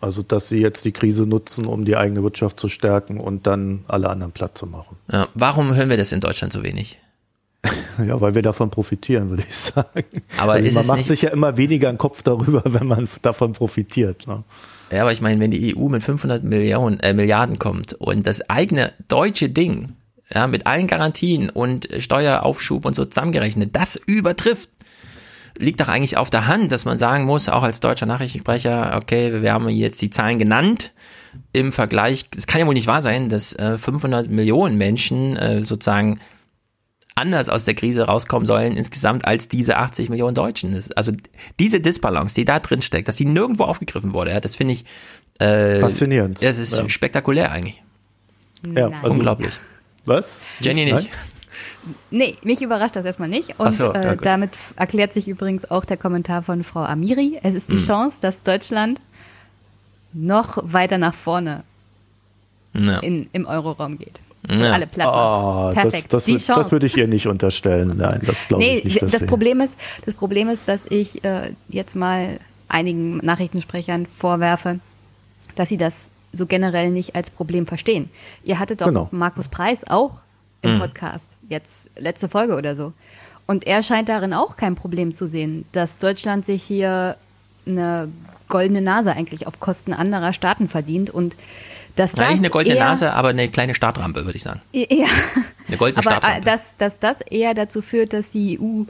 Also, 0.00 0.22
dass 0.22 0.48
sie 0.48 0.58
jetzt 0.58 0.84
die 0.84 0.92
Krise 0.92 1.26
nutzen, 1.26 1.66
um 1.66 1.84
die 1.84 1.96
eigene 1.96 2.22
Wirtschaft 2.22 2.60
zu 2.60 2.68
stärken 2.68 3.18
und 3.18 3.46
dann 3.46 3.84
alle 3.88 4.08
anderen 4.08 4.32
platt 4.32 4.56
zu 4.56 4.66
machen. 4.66 4.96
Ja, 5.10 5.26
warum 5.34 5.74
hören 5.74 5.90
wir 5.90 5.96
das 5.96 6.12
in 6.12 6.20
Deutschland 6.20 6.52
so 6.52 6.62
wenig? 6.62 6.98
Ja, 8.06 8.20
weil 8.20 8.36
wir 8.36 8.42
davon 8.42 8.70
profitieren, 8.70 9.30
würde 9.30 9.42
ich 9.48 9.56
sagen. 9.56 10.04
Aber 10.36 10.52
also 10.52 10.72
man 10.72 10.82
es 10.82 10.86
macht 10.86 11.06
sich 11.06 11.22
ja 11.22 11.30
immer 11.30 11.56
weniger 11.56 11.88
einen 11.88 11.98
Kopf 11.98 12.22
darüber, 12.22 12.62
wenn 12.64 12.86
man 12.86 13.08
davon 13.22 13.54
profitiert. 13.54 14.28
Ne? 14.28 14.44
Ja, 14.92 15.02
aber 15.02 15.12
ich 15.12 15.20
meine, 15.20 15.40
wenn 15.40 15.50
die 15.50 15.76
EU 15.76 15.88
mit 15.88 16.04
500 16.04 16.44
Millionen, 16.44 17.00
äh, 17.00 17.12
Milliarden 17.12 17.58
kommt 17.58 17.94
und 17.94 18.26
das 18.26 18.48
eigene 18.48 18.92
deutsche 19.08 19.48
Ding, 19.48 19.96
ja, 20.32 20.46
mit 20.46 20.66
allen 20.66 20.86
Garantien 20.86 21.50
und 21.50 21.88
Steueraufschub 21.98 22.84
und 22.84 22.94
so 22.94 23.04
zusammengerechnet, 23.04 23.74
das 23.74 23.96
übertrifft 23.96 24.70
liegt 25.58 25.80
doch 25.80 25.88
eigentlich 25.88 26.16
auf 26.16 26.30
der 26.30 26.46
Hand, 26.46 26.72
dass 26.72 26.84
man 26.84 26.98
sagen 26.98 27.24
muss, 27.24 27.48
auch 27.48 27.62
als 27.62 27.80
deutscher 27.80 28.06
Nachrichtensprecher, 28.06 28.96
okay, 28.96 29.42
wir 29.42 29.52
haben 29.52 29.68
jetzt 29.68 30.00
die 30.00 30.10
Zahlen 30.10 30.38
genannt. 30.38 30.92
Im 31.52 31.72
Vergleich, 31.72 32.26
es 32.36 32.46
kann 32.46 32.60
ja 32.60 32.66
wohl 32.66 32.74
nicht 32.74 32.86
wahr 32.86 33.02
sein, 33.02 33.28
dass 33.28 33.52
äh, 33.54 33.76
500 33.76 34.30
Millionen 34.30 34.78
Menschen 34.78 35.36
äh, 35.36 35.62
sozusagen 35.62 36.20
anders 37.14 37.48
aus 37.48 37.64
der 37.64 37.74
Krise 37.74 38.02
rauskommen 38.04 38.46
sollen 38.46 38.76
insgesamt 38.76 39.24
als 39.26 39.48
diese 39.48 39.76
80 39.76 40.08
Millionen 40.08 40.34
Deutschen. 40.34 40.80
Also 40.94 41.12
diese 41.58 41.80
Disbalance, 41.80 42.34
die 42.34 42.44
da 42.44 42.60
drin 42.60 42.80
steckt, 42.80 43.08
dass 43.08 43.16
sie 43.16 43.24
nirgendwo 43.24 43.64
aufgegriffen 43.64 44.14
wurde, 44.14 44.30
ja, 44.30 44.40
das 44.40 44.56
finde 44.56 44.74
ich 44.74 44.84
äh, 45.40 45.80
faszinierend. 45.80 46.40
Ja, 46.40 46.48
das 46.48 46.58
ist 46.58 46.76
ja. 46.76 46.88
spektakulär 46.88 47.50
eigentlich. 47.50 47.82
Ja, 48.74 48.90
also, 49.02 49.14
unglaublich. 49.14 49.52
Was? 50.04 50.40
Jenny 50.60 50.84
nicht. 50.84 50.94
Nein? 50.94 51.08
Nee, 52.10 52.36
mich 52.42 52.62
überrascht 52.62 52.96
das 52.96 53.04
erstmal 53.04 53.28
nicht. 53.28 53.58
Und 53.58 53.72
so, 53.72 53.92
ja, 53.92 54.12
äh, 54.12 54.16
damit 54.16 54.50
erklärt 54.76 55.12
sich 55.12 55.28
übrigens 55.28 55.70
auch 55.70 55.84
der 55.84 55.96
Kommentar 55.96 56.42
von 56.42 56.64
Frau 56.64 56.84
Amiri. 56.84 57.38
Es 57.42 57.54
ist 57.54 57.70
die 57.70 57.76
mhm. 57.76 57.86
Chance, 57.86 58.18
dass 58.20 58.42
Deutschland 58.42 59.00
noch 60.12 60.58
weiter 60.62 60.98
nach 60.98 61.14
vorne 61.14 61.62
ja. 62.74 62.98
in, 63.00 63.28
im 63.32 63.46
Euroraum 63.46 63.98
geht. 63.98 64.20
Ja. 64.48 64.72
Alle 64.72 64.86
platt 64.86 65.08
oh, 65.08 65.74
Perfekt. 65.74 66.12
Das, 66.12 66.24
das, 66.24 66.46
das, 66.46 66.72
würde 66.72 66.86
ich 66.86 66.96
ihr 66.96 67.06
nicht 67.06 67.26
unterstellen. 67.26 67.96
Nein, 67.96 68.22
das 68.24 68.48
glaube 68.48 68.62
nee, 68.62 68.76
ich 68.78 68.84
nicht. 68.84 69.02
Das 69.02 69.26
Problem, 69.26 69.60
ist, 69.60 69.76
das 70.06 70.14
Problem 70.14 70.48
ist, 70.48 70.68
dass 70.68 70.86
ich 70.88 71.24
äh, 71.24 71.52
jetzt 71.68 71.96
mal 71.96 72.38
einigen 72.68 73.18
Nachrichtensprechern 73.18 74.06
vorwerfe, 74.06 74.78
dass 75.56 75.68
sie 75.68 75.76
das 75.76 76.08
so 76.32 76.46
generell 76.46 76.90
nicht 76.90 77.14
als 77.14 77.30
Problem 77.30 77.66
verstehen. 77.66 78.10
Ihr 78.44 78.58
hattet 78.58 78.80
doch 78.80 78.86
genau. 78.86 79.08
Markus 79.10 79.48
Preis 79.48 79.80
auch 79.88 80.12
im 80.62 80.74
mhm. 80.74 80.80
Podcast, 80.80 81.26
jetzt 81.48 81.88
letzte 81.96 82.28
Folge 82.28 82.56
oder 82.56 82.76
so. 82.76 82.92
Und 83.46 83.66
er 83.66 83.82
scheint 83.82 84.08
darin 84.08 84.34
auch 84.34 84.56
kein 84.56 84.74
Problem 84.74 85.14
zu 85.14 85.26
sehen, 85.26 85.64
dass 85.72 85.98
Deutschland 85.98 86.44
sich 86.44 86.62
hier 86.62 87.16
eine 87.66 88.08
goldene 88.48 88.80
Nase 88.82 89.12
eigentlich 89.12 89.46
auf 89.46 89.60
Kosten 89.60 89.92
anderer 89.92 90.32
Staaten 90.32 90.68
verdient 90.68 91.10
und 91.10 91.34
dass 91.96 92.14
Nein, 92.14 92.30
nicht 92.30 92.38
eine 92.38 92.50
goldene 92.50 92.76
Nase, 92.78 93.12
aber 93.12 93.30
eine 93.30 93.48
kleine 93.48 93.74
Startrampe, 93.74 94.24
würde 94.24 94.36
ich 94.36 94.42
sagen. 94.42 94.60
Ja. 94.72 95.06
Eine 95.66 95.76
goldene 95.76 96.06
aber 96.06 96.16
äh, 96.16 96.18
Startrampe. 96.18 96.44
Dass, 96.44 96.60
dass 96.78 96.98
das 96.98 97.20
eher 97.22 97.54
dazu 97.54 97.82
führt, 97.82 98.12
dass 98.12 98.30
die 98.30 98.58
EU 98.60 98.84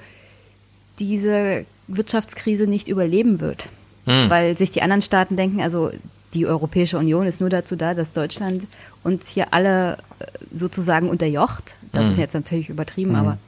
diese 0.99 1.65
Wirtschaftskrise 1.87 2.67
nicht 2.67 2.89
überleben 2.89 3.41
wird. 3.41 3.67
Hm. 4.05 4.29
Weil 4.29 4.57
sich 4.57 4.71
die 4.71 4.83
anderen 4.83 5.03
Staaten 5.03 5.37
denken, 5.37 5.61
also 5.61 5.91
die 6.35 6.47
Europäische 6.47 6.99
Union 6.99 7.27
ist 7.27 7.41
nur 7.41 7.51
dazu 7.51 7.77
da, 7.77 7.95
dass 7.95 8.13
Deutschland 8.13 8.67
uns 9.03 9.29
hier 9.29 9.53
alle 9.53 9.99
äh, 10.19 10.27
sozusagen 10.55 11.09
unterjocht. 11.09 11.75
Das 11.93 12.05
mhm. 12.05 12.13
ist 12.13 12.19
jetzt 12.19 12.35
natürlich 12.35 12.69
übertrieben, 12.69 13.11
mhm. 13.11 13.17
aber 13.17 13.39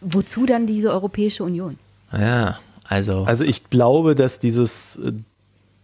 wozu 0.00 0.46
dann 0.46 0.66
diese 0.66 0.90
Europäische 0.90 1.44
Union? 1.44 1.78
Ja, 2.12 2.58
also. 2.84 3.24
Also 3.24 3.44
ich 3.44 3.70
glaube, 3.70 4.14
dass 4.14 4.38
dieses, 4.38 4.98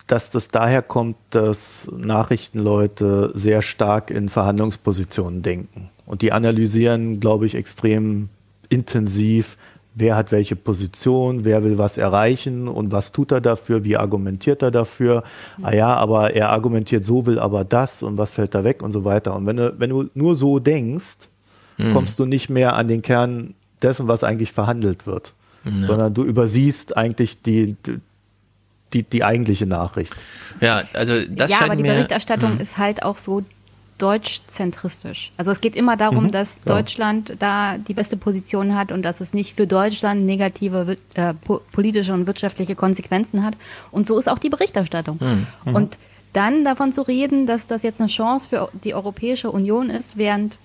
dass 0.06 0.30
das 0.30 0.48
daher 0.48 0.82
kommt, 0.82 1.16
dass 1.30 1.90
Nachrichtenleute 1.96 3.32
sehr 3.34 3.62
stark 3.62 4.10
in 4.10 4.28
Verhandlungspositionen 4.28 5.42
denken. 5.42 5.90
Und 6.06 6.22
die 6.22 6.32
analysieren, 6.32 7.20
glaube 7.20 7.46
ich, 7.46 7.54
extrem 7.54 8.28
intensiv, 8.68 9.56
wer 9.98 10.14
hat 10.14 10.30
welche 10.30 10.56
Position, 10.56 11.44
wer 11.46 11.64
will 11.64 11.78
was 11.78 11.96
erreichen 11.96 12.68
und 12.68 12.92
was 12.92 13.12
tut 13.12 13.32
er 13.32 13.40
dafür, 13.40 13.82
wie 13.82 13.96
argumentiert 13.96 14.60
er 14.62 14.70
dafür. 14.70 15.24
Ah 15.62 15.74
ja, 15.74 15.94
aber 15.96 16.34
er 16.34 16.50
argumentiert 16.50 17.04
so, 17.04 17.24
will 17.26 17.38
aber 17.38 17.64
das 17.64 18.02
und 18.02 18.18
was 18.18 18.30
fällt 18.30 18.54
da 18.54 18.62
weg 18.62 18.82
und 18.82 18.92
so 18.92 19.04
weiter. 19.04 19.34
Und 19.34 19.46
wenn 19.46 19.56
du, 19.56 19.74
wenn 19.78 19.90
du 19.90 20.08
nur 20.14 20.36
so 20.36 20.58
denkst, 20.58 21.28
Mhm. 21.78 21.92
kommst 21.92 22.18
du 22.18 22.24
nicht 22.24 22.48
mehr 22.48 22.74
an 22.74 22.88
den 22.88 23.02
Kern 23.02 23.52
dessen, 23.82 24.06
was 24.08 24.24
eigentlich 24.24 24.52
verhandelt 24.52 25.06
wird, 25.06 25.34
Ja. 25.64 25.82
sondern 25.84 26.14
du 26.14 26.24
übersiehst 26.24 26.96
eigentlich 26.96 27.42
die, 27.42 27.76
die, 28.94 29.02
die 29.02 29.24
eigentliche 29.24 29.66
Nachricht. 29.66 30.14
Ja, 30.60 30.82
also 30.94 31.14
das 31.28 31.50
ja, 31.50 31.56
scheint 31.58 31.70
aber 31.70 31.76
die 31.76 31.82
mir, 31.82 31.92
Berichterstattung 31.94 32.52
Hm. 32.52 32.60
ist 32.60 32.78
halt 32.78 33.02
auch 33.02 33.18
so 33.18 33.42
deutschzentristisch. 33.98 35.32
Also 35.36 35.50
es 35.50 35.60
geht 35.60 35.74
immer 35.74 35.96
darum, 35.96 36.24
Mhm, 36.24 36.30
dass 36.30 36.60
ja. 36.66 36.74
Deutschland 36.74 37.36
da 37.38 37.78
die 37.78 37.94
beste 37.94 38.16
Position 38.16 38.76
hat 38.76 38.92
und 38.92 39.02
dass 39.02 39.20
es 39.20 39.32
nicht 39.32 39.56
für 39.56 39.66
Deutschland 39.66 40.26
negative 40.26 40.96
äh, 41.14 41.34
po 41.34 41.60
politische 41.72 42.12
und 42.12 42.26
wirtschaftliche 42.26 42.74
Konsequenzen 42.74 43.42
hat. 43.44 43.56
Und 43.90 44.06
so 44.06 44.18
ist 44.18 44.28
auch 44.28 44.38
die 44.38 44.50
Berichterstattung. 44.50 45.20
Hm. 45.20 45.46
Mhm. 45.64 45.74
Und 45.74 45.98
dann 46.32 46.64
davon 46.64 46.92
zu 46.92 47.02
reden, 47.02 47.46
dass 47.46 47.66
das 47.66 47.82
jetzt 47.82 48.00
eine 48.00 48.10
Chance 48.10 48.50
für 48.50 48.68
die 48.84 48.94
Europäische 48.94 49.50
Union 49.50 49.88
ist, 49.88 50.18
während 50.18 50.58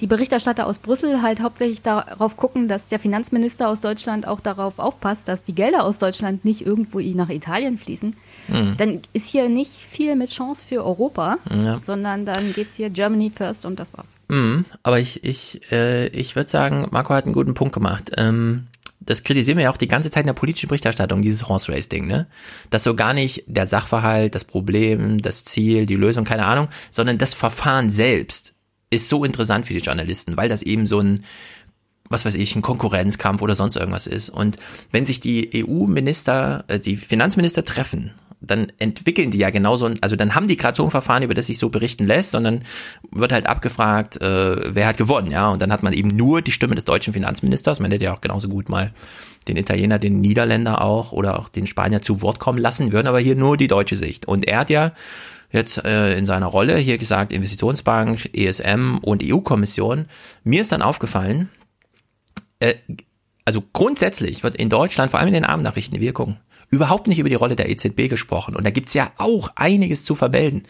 die 0.00 0.06
Berichterstatter 0.06 0.66
aus 0.66 0.78
Brüssel 0.78 1.22
halt 1.22 1.40
hauptsächlich 1.40 1.82
darauf 1.82 2.36
gucken, 2.36 2.68
dass 2.68 2.88
der 2.88 2.98
Finanzminister 2.98 3.68
aus 3.68 3.80
Deutschland 3.80 4.26
auch 4.26 4.40
darauf 4.40 4.78
aufpasst, 4.78 5.28
dass 5.28 5.44
die 5.44 5.54
Gelder 5.54 5.84
aus 5.84 5.98
Deutschland 5.98 6.44
nicht 6.44 6.64
irgendwo 6.64 7.00
nach 7.00 7.30
Italien 7.30 7.78
fließen, 7.78 8.14
Mhm. 8.48 8.76
dann 8.76 9.00
ist 9.12 9.26
hier 9.28 9.48
nicht 9.48 9.72
viel 9.72 10.16
mit 10.16 10.30
Chance 10.30 10.64
für 10.68 10.84
Europa, 10.84 11.38
Ja. 11.50 11.80
sondern 11.82 12.24
dann 12.26 12.52
geht's 12.54 12.76
hier 12.76 12.90
Germany 12.90 13.30
first 13.34 13.64
und 13.66 13.78
das 13.78 13.92
war's. 13.92 14.08
Mhm, 14.28 14.64
aber 14.82 14.98
ich, 15.00 15.24
ich, 15.24 15.60
äh, 15.72 16.08
ich 16.08 16.36
würde 16.36 16.50
sagen, 16.50 16.86
Marco 16.90 17.14
hat 17.14 17.24
einen 17.24 17.34
guten 17.34 17.54
Punkt 17.54 17.74
gemacht. 17.74 18.12
Ähm, 18.16 18.66
das 19.00 19.22
kritisieren 19.22 19.58
wir 19.58 19.64
ja 19.64 19.70
auch 19.70 19.76
die 19.76 19.88
ganze 19.88 20.10
Zeit 20.10 20.22
in 20.22 20.26
der 20.28 20.32
politischen 20.34 20.68
Berichterstattung, 20.68 21.22
dieses 21.22 21.48
Horse 21.48 21.70
Race 21.72 21.88
Ding, 21.88 22.06
ne? 22.06 22.26
Dass 22.70 22.82
so 22.82 22.94
gar 22.96 23.14
nicht 23.14 23.44
der 23.46 23.66
Sachverhalt, 23.66 24.34
das 24.34 24.44
Problem, 24.44 25.22
das 25.22 25.44
Ziel, 25.44 25.86
die 25.86 25.94
Lösung, 25.96 26.24
keine 26.24 26.44
Ahnung, 26.46 26.68
sondern 26.90 27.18
das 27.18 27.34
Verfahren 27.34 27.88
selbst 27.90 28.54
ist 28.90 29.08
so 29.08 29.24
interessant 29.24 29.66
für 29.66 29.74
die 29.74 29.80
Journalisten, 29.80 30.36
weil 30.36 30.48
das 30.48 30.62
eben 30.62 30.86
so 30.86 31.00
ein 31.00 31.24
was 32.08 32.24
weiß 32.24 32.36
ich, 32.36 32.54
ein 32.54 32.62
Konkurrenzkampf 32.62 33.42
oder 33.42 33.56
sonst 33.56 33.74
irgendwas 33.74 34.06
ist. 34.06 34.28
Und 34.30 34.58
wenn 34.92 35.04
sich 35.04 35.18
die 35.18 35.50
EU-Minister, 35.66 36.64
äh, 36.68 36.78
die 36.78 36.96
Finanzminister 36.96 37.64
treffen, 37.64 38.12
dann 38.46 38.72
entwickeln 38.78 39.30
die 39.30 39.38
ja 39.38 39.50
genauso, 39.50 39.90
also 40.00 40.16
dann 40.16 40.34
haben 40.34 40.48
die 40.48 40.56
gerade 40.56 40.76
so 40.76 40.84
ein 40.84 40.90
Verfahren, 40.90 41.22
über 41.22 41.34
das 41.34 41.46
sich 41.46 41.58
so 41.58 41.68
berichten 41.68 42.06
lässt, 42.06 42.32
sondern 42.32 42.62
wird 43.10 43.32
halt 43.32 43.46
abgefragt, 43.46 44.20
äh, 44.20 44.74
wer 44.74 44.86
hat 44.86 44.96
gewonnen, 44.96 45.30
ja. 45.30 45.48
Und 45.48 45.60
dann 45.60 45.72
hat 45.72 45.82
man 45.82 45.92
eben 45.92 46.08
nur 46.08 46.42
die 46.42 46.52
Stimme 46.52 46.74
des 46.74 46.84
deutschen 46.84 47.12
Finanzministers. 47.12 47.80
Man 47.80 47.90
hätte 47.90 48.04
ja 48.04 48.14
auch 48.14 48.20
genauso 48.20 48.48
gut 48.48 48.68
mal 48.68 48.92
den 49.48 49.56
Italiener, 49.56 49.98
den 49.98 50.20
Niederländer 50.20 50.82
auch 50.82 51.12
oder 51.12 51.38
auch 51.38 51.48
den 51.48 51.66
Spanier 51.66 52.02
zu 52.02 52.22
Wort 52.22 52.38
kommen 52.38 52.58
lassen, 52.58 52.92
würden 52.92 53.06
aber 53.06 53.20
hier 53.20 53.36
nur 53.36 53.56
die 53.56 53.68
deutsche 53.68 53.96
Sicht. 53.96 54.26
Und 54.26 54.46
er 54.46 54.60
hat 54.60 54.70
ja 54.70 54.92
jetzt 55.52 55.84
äh, 55.84 56.16
in 56.16 56.26
seiner 56.26 56.46
Rolle 56.46 56.76
hier 56.76 56.98
gesagt, 56.98 57.32
Investitionsbank, 57.32 58.30
ESM 58.34 58.98
und 58.98 59.22
EU-Kommission. 59.24 60.06
Mir 60.44 60.60
ist 60.60 60.72
dann 60.72 60.82
aufgefallen, 60.82 61.48
äh, 62.60 62.74
also 63.44 63.62
grundsätzlich 63.72 64.42
wird 64.42 64.56
in 64.56 64.68
Deutschland, 64.68 65.10
vor 65.10 65.20
allem 65.20 65.28
in 65.28 65.34
den 65.34 65.44
Abendnachrichten, 65.44 66.00
wir 66.00 66.12
gucken, 66.12 66.38
überhaupt 66.70 67.08
nicht 67.08 67.18
über 67.18 67.28
die 67.28 67.34
Rolle 67.34 67.56
der 67.56 67.68
EZB 67.68 68.08
gesprochen. 68.08 68.56
Und 68.56 68.64
da 68.64 68.70
gibt's 68.70 68.94
ja 68.94 69.12
auch 69.18 69.50
einiges 69.54 70.04
zu 70.04 70.14
vermelden. 70.14 70.62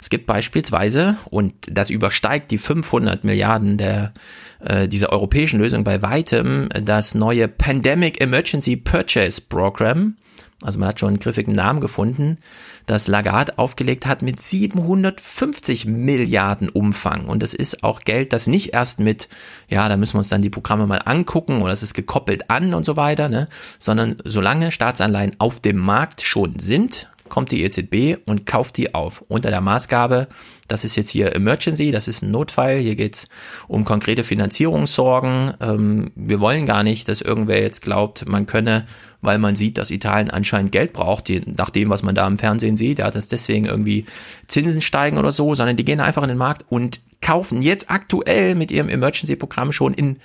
Es 0.00 0.10
gibt 0.10 0.26
beispielsweise, 0.26 1.16
und 1.30 1.54
das 1.70 1.90
übersteigt 1.90 2.50
die 2.50 2.58
500 2.58 3.24
Milliarden 3.24 3.78
der 3.78 4.12
äh, 4.60 4.86
dieser 4.88 5.10
europäischen 5.10 5.58
Lösung 5.58 5.84
bei 5.84 6.02
weitem, 6.02 6.68
das 6.82 7.14
neue 7.14 7.48
Pandemic 7.48 8.20
Emergency 8.20 8.76
Purchase 8.76 9.40
Program. 9.40 10.16
Also 10.60 10.80
man 10.80 10.88
hat 10.88 10.98
schon 10.98 11.10
einen 11.10 11.18
griffigen 11.20 11.54
Namen 11.54 11.80
gefunden, 11.80 12.38
das 12.86 13.06
Lagarde 13.06 13.58
aufgelegt 13.58 14.06
hat 14.06 14.22
mit 14.22 14.40
750 14.40 15.86
Milliarden 15.86 16.68
Umfang. 16.68 17.26
Und 17.26 17.44
das 17.44 17.54
ist 17.54 17.84
auch 17.84 18.00
Geld, 18.00 18.32
das 18.32 18.48
nicht 18.48 18.74
erst 18.74 18.98
mit, 18.98 19.28
ja, 19.68 19.88
da 19.88 19.96
müssen 19.96 20.14
wir 20.14 20.18
uns 20.18 20.30
dann 20.30 20.42
die 20.42 20.50
Programme 20.50 20.88
mal 20.88 21.02
angucken 21.04 21.62
oder 21.62 21.72
es 21.72 21.84
ist 21.84 21.94
gekoppelt 21.94 22.50
an 22.50 22.74
und 22.74 22.84
so 22.84 22.96
weiter, 22.96 23.28
ne, 23.28 23.48
sondern 23.78 24.16
solange 24.24 24.72
Staatsanleihen 24.72 25.36
auf 25.38 25.60
dem 25.60 25.76
Markt 25.76 26.22
schon 26.22 26.58
sind, 26.58 27.08
kommt 27.28 27.50
die 27.50 27.62
EZB 27.62 28.18
und 28.26 28.46
kauft 28.46 28.76
die 28.76 28.94
auf. 28.94 29.22
Unter 29.28 29.50
der 29.50 29.60
Maßgabe, 29.60 30.28
das 30.66 30.84
ist 30.84 30.96
jetzt 30.96 31.10
hier 31.10 31.34
Emergency, 31.34 31.90
das 31.90 32.08
ist 32.08 32.22
ein 32.22 32.30
Notfall, 32.30 32.78
hier 32.78 32.96
geht's 32.96 33.28
um 33.68 33.84
konkrete 33.84 34.24
Finanzierungssorgen. 34.24 35.54
Ähm, 35.60 36.10
wir 36.14 36.40
wollen 36.40 36.66
gar 36.66 36.82
nicht, 36.82 37.08
dass 37.08 37.20
irgendwer 37.20 37.60
jetzt 37.60 37.82
glaubt, 37.82 38.28
man 38.28 38.46
könne, 38.46 38.86
weil 39.20 39.38
man 39.38 39.56
sieht, 39.56 39.78
dass 39.78 39.90
Italien 39.90 40.30
anscheinend 40.30 40.72
Geld 40.72 40.92
braucht, 40.92 41.28
die, 41.28 41.42
nach 41.44 41.70
dem, 41.70 41.90
was 41.90 42.02
man 42.02 42.14
da 42.14 42.26
im 42.26 42.38
Fernsehen 42.38 42.76
sieht, 42.76 42.98
ja, 42.98 43.10
dass 43.10 43.28
deswegen 43.28 43.66
irgendwie 43.66 44.06
Zinsen 44.46 44.82
steigen 44.82 45.18
oder 45.18 45.32
so, 45.32 45.54
sondern 45.54 45.76
die 45.76 45.84
gehen 45.84 46.00
einfach 46.00 46.22
in 46.22 46.28
den 46.28 46.38
Markt 46.38 46.64
und 46.68 47.00
kaufen 47.20 47.62
jetzt 47.62 47.90
aktuell 47.90 48.54
mit 48.54 48.70
ihrem 48.70 48.88
Emergency-Programm 48.88 49.72
schon 49.72 49.94
in 49.94 50.18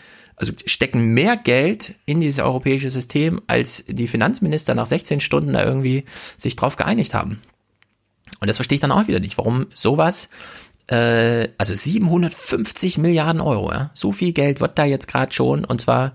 also 0.43 0.53
stecken 0.65 1.13
mehr 1.13 1.38
Geld 1.38 1.95
in 2.05 2.19
dieses 2.19 2.41
europäische 2.41 2.91
System, 2.91 3.39
als 3.47 3.85
die 3.88 4.09
Finanzminister 4.09 4.75
nach 4.75 4.85
16 4.85 5.22
Stunden 5.22 5.53
da 5.53 5.63
irgendwie 5.63 6.03
sich 6.38 6.57
drauf 6.57 6.75
geeinigt 6.75 7.13
haben. 7.13 7.41
Und 8.41 8.49
das 8.49 8.57
verstehe 8.57 8.75
ich 8.75 8.81
dann 8.81 8.91
auch 8.91 9.07
wieder 9.07 9.22
nicht, 9.22 9.38
warum 9.38 9.67
sowas, 9.73 10.27
äh, 10.88 11.47
also 11.57 11.73
750 11.73 12.97
Milliarden 12.97 13.41
Euro, 13.41 13.72
ja, 13.72 13.91
so 13.93 14.11
viel 14.11 14.33
Geld 14.33 14.59
wird 14.59 14.77
da 14.77 14.83
jetzt 14.83 15.07
gerade 15.07 15.31
schon, 15.31 15.63
und 15.63 15.80
zwar 15.80 16.13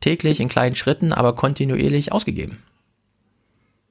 täglich 0.00 0.40
in 0.40 0.48
kleinen 0.48 0.74
Schritten, 0.74 1.12
aber 1.12 1.36
kontinuierlich 1.36 2.10
ausgegeben. 2.10 2.58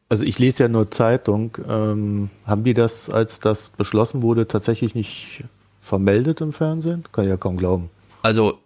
Also 0.10 0.26
ich 0.26 0.38
lese 0.38 0.64
ja 0.64 0.70
nur 0.70 0.92
Zeitung. 0.92 1.58
Ähm, 1.68 2.30
haben 2.46 2.64
die 2.66 2.74
das, 2.74 3.10
als 3.10 3.40
das 3.40 3.70
beschlossen 3.70 4.22
wurde, 4.22 4.48
tatsächlich 4.48 4.96
nicht 4.96 5.44
vermeldet 5.80 6.42
im 6.42 6.52
Fernsehen? 6.52 7.04
Kann 7.14 7.24
ich 7.24 7.30
ja 7.30 7.38
kaum 7.38 7.56
glauben. 7.56 7.90
Also 8.22 8.60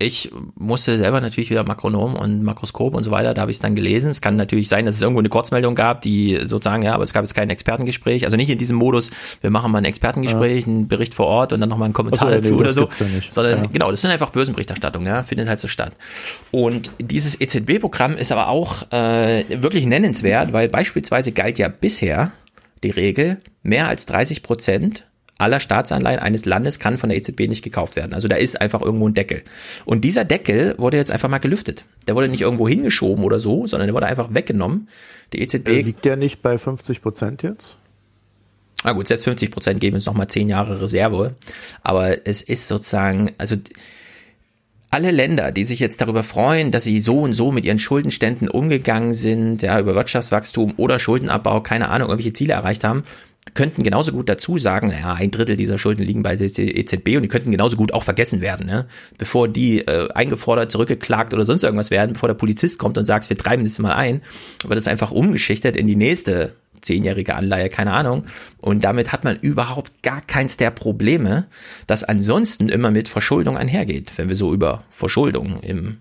ich 0.00 0.32
musste 0.54 0.96
selber 0.96 1.20
natürlich 1.20 1.50
wieder 1.50 1.62
Makronom 1.62 2.14
und 2.14 2.42
Makroskop 2.42 2.94
und 2.94 3.04
so 3.04 3.10
weiter, 3.10 3.34
da 3.34 3.42
habe 3.42 3.50
ich 3.50 3.58
es 3.58 3.60
dann 3.60 3.74
gelesen. 3.74 4.10
Es 4.10 4.20
kann 4.20 4.36
natürlich 4.36 4.68
sein, 4.68 4.86
dass 4.86 4.96
es 4.96 5.02
irgendwo 5.02 5.20
eine 5.20 5.28
Kurzmeldung 5.28 5.74
gab, 5.74 6.00
die 6.00 6.40
sozusagen, 6.42 6.82
ja, 6.82 6.94
aber 6.94 7.04
es 7.04 7.12
gab 7.12 7.22
jetzt 7.22 7.34
kein 7.34 7.50
Expertengespräch, 7.50 8.24
also 8.24 8.36
nicht 8.36 8.48
in 8.48 8.58
diesem 8.58 8.76
Modus, 8.76 9.10
wir 9.42 9.50
machen 9.50 9.70
mal 9.70 9.78
ein 9.78 9.84
Expertengespräch, 9.84 10.66
einen 10.66 10.88
Bericht 10.88 11.12
vor 11.12 11.26
Ort 11.26 11.52
und 11.52 11.60
dann 11.60 11.68
nochmal 11.68 11.86
einen 11.86 11.94
Kommentar 11.94 12.28
Ach 12.28 12.32
so, 12.32 12.40
dazu 12.40 12.54
nee, 12.54 12.60
oder 12.60 12.72
so, 12.72 12.82
ja 12.82 13.20
sondern 13.28 13.64
Ja. 13.64 13.70
genau, 13.70 13.90
das 13.90 14.00
sind 14.00 14.10
einfach 14.10 14.30
Börsenberichterstattungen, 14.30 15.06
ja, 15.06 15.22
findet 15.22 15.48
halt 15.48 15.60
so 15.60 15.68
statt. 15.68 15.94
Und 16.50 16.90
dieses 16.98 17.38
EZB-Programm 17.38 18.16
ist 18.16 18.32
aber 18.32 18.48
auch 18.48 18.90
äh, 18.92 19.44
wirklich 19.48 19.84
nennenswert, 19.84 20.52
weil 20.52 20.68
beispielsweise 20.68 21.32
galt 21.32 21.58
ja 21.58 21.68
bisher 21.68 22.32
die 22.82 22.90
Regel, 22.90 23.38
mehr 23.62 23.88
als 23.88 24.06
30 24.06 24.42
Prozent 24.42 25.04
aller 25.40 25.60
Staatsanleihen 25.60 26.20
eines 26.20 26.44
Landes 26.44 26.78
kann 26.78 26.98
von 26.98 27.08
der 27.08 27.18
EZB 27.18 27.48
nicht 27.48 27.62
gekauft 27.62 27.96
werden. 27.96 28.14
Also 28.14 28.28
da 28.28 28.36
ist 28.36 28.60
einfach 28.60 28.82
irgendwo 28.82 29.08
ein 29.08 29.14
Deckel. 29.14 29.42
Und 29.84 30.04
dieser 30.04 30.24
Deckel 30.24 30.74
wurde 30.78 30.96
jetzt 30.96 31.10
einfach 31.10 31.28
mal 31.28 31.38
gelüftet. 31.38 31.84
Der 32.06 32.14
wurde 32.14 32.28
nicht 32.28 32.42
irgendwo 32.42 32.68
hingeschoben 32.68 33.24
oder 33.24 33.40
so, 33.40 33.66
sondern 33.66 33.88
der 33.88 33.94
wurde 33.94 34.06
einfach 34.06 34.34
weggenommen. 34.34 34.88
Die 35.32 35.40
EZB. 35.40 35.82
Liegt 35.82 36.04
der 36.04 36.16
nicht 36.16 36.42
bei 36.42 36.58
50 36.58 37.02
Prozent 37.02 37.42
jetzt? 37.42 37.76
Na 38.84 38.92
gut, 38.92 39.08
selbst 39.08 39.24
50 39.24 39.50
Prozent 39.50 39.80
geben 39.80 39.96
uns 39.96 40.06
nochmal 40.06 40.28
zehn 40.28 40.48
Jahre 40.48 40.80
Reserve. 40.80 41.34
Aber 41.82 42.26
es 42.26 42.40
ist 42.42 42.66
sozusagen, 42.66 43.32
also 43.36 43.56
alle 44.90 45.12
Länder, 45.12 45.52
die 45.52 45.64
sich 45.64 45.78
jetzt 45.78 46.00
darüber 46.00 46.24
freuen, 46.24 46.72
dass 46.72 46.84
sie 46.84 46.98
so 47.00 47.20
und 47.20 47.34
so 47.34 47.52
mit 47.52 47.64
ihren 47.64 47.78
Schuldenständen 47.78 48.48
umgegangen 48.48 49.14
sind, 49.14 49.62
ja, 49.62 49.78
über 49.78 49.94
Wirtschaftswachstum 49.94 50.74
oder 50.78 50.98
Schuldenabbau, 50.98 51.60
keine 51.60 51.90
Ahnung, 51.90 52.08
irgendwelche 52.08 52.32
Ziele 52.32 52.54
erreicht 52.54 52.82
haben, 52.82 53.04
könnten 53.54 53.82
genauso 53.82 54.12
gut 54.12 54.28
dazu 54.28 54.58
sagen, 54.58 54.88
naja, 54.88 55.14
ein 55.14 55.30
Drittel 55.30 55.56
dieser 55.56 55.78
Schulden 55.78 56.04
liegen 56.04 56.22
bei 56.22 56.36
der 56.36 56.46
EZB 56.46 57.16
und 57.16 57.22
die 57.22 57.28
könnten 57.28 57.50
genauso 57.50 57.76
gut 57.76 57.92
auch 57.92 58.02
vergessen 58.02 58.40
werden, 58.40 58.66
ne? 58.66 58.86
bevor 59.18 59.48
die 59.48 59.80
äh, 59.80 60.08
eingefordert, 60.12 60.70
zurückgeklagt 60.70 61.34
oder 61.34 61.44
sonst 61.44 61.64
irgendwas 61.64 61.90
werden, 61.90 62.12
bevor 62.12 62.28
der 62.28 62.34
Polizist 62.34 62.78
kommt 62.78 62.96
und 62.98 63.04
sagt, 63.04 63.28
wir 63.28 63.36
treiben 63.36 63.64
das 63.64 63.78
mal 63.78 63.92
ein, 63.92 64.20
wird 64.64 64.78
es 64.78 64.88
einfach 64.88 65.10
umgeschichtet 65.10 65.76
in 65.76 65.86
die 65.86 65.96
nächste 65.96 66.54
zehnjährige 66.80 67.34
Anleihe, 67.34 67.68
keine 67.68 67.92
Ahnung. 67.92 68.24
Und 68.58 68.84
damit 68.84 69.12
hat 69.12 69.24
man 69.24 69.38
überhaupt 69.38 70.02
gar 70.02 70.20
keins 70.22 70.56
der 70.56 70.70
Probleme, 70.70 71.46
das 71.86 72.04
ansonsten 72.04 72.68
immer 72.68 72.90
mit 72.90 73.08
Verschuldung 73.08 73.56
einhergeht, 73.56 74.12
wenn 74.16 74.28
wir 74.28 74.36
so 74.36 74.52
über 74.54 74.84
Verschuldung 74.88 75.60
im 75.60 75.98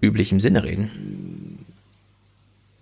üblichen 0.00 0.40
Sinne 0.40 0.64
reden. 0.64 1.33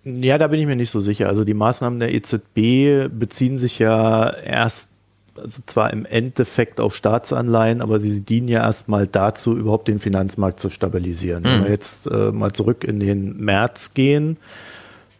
Ja, 0.05 0.37
da 0.37 0.47
bin 0.47 0.59
ich 0.59 0.65
mir 0.65 0.75
nicht 0.75 0.89
so 0.89 0.99
sicher. 0.99 1.29
Also 1.29 1.45
die 1.45 1.53
Maßnahmen 1.53 1.99
der 1.99 2.13
EZB 2.13 3.09
beziehen 3.09 3.57
sich 3.57 3.79
ja 3.79 4.29
erst 4.29 4.91
also 5.35 5.63
zwar 5.65 5.91
im 5.91 6.05
Endeffekt 6.05 6.79
auf 6.79 6.95
Staatsanleihen, 6.95 7.81
aber 7.81 7.99
sie 7.99 8.21
dienen 8.21 8.47
ja 8.47 8.61
erstmal 8.61 9.07
dazu, 9.07 9.57
überhaupt 9.57 9.87
den 9.87 9.99
Finanzmarkt 9.99 10.59
zu 10.59 10.69
stabilisieren. 10.69 11.43
Mhm. 11.43 11.47
Wenn 11.47 11.63
wir 11.63 11.71
jetzt 11.71 12.05
äh, 12.05 12.31
mal 12.31 12.53
zurück 12.53 12.83
in 12.83 12.99
den 12.99 13.37
März 13.37 13.93
gehen, 13.93 14.37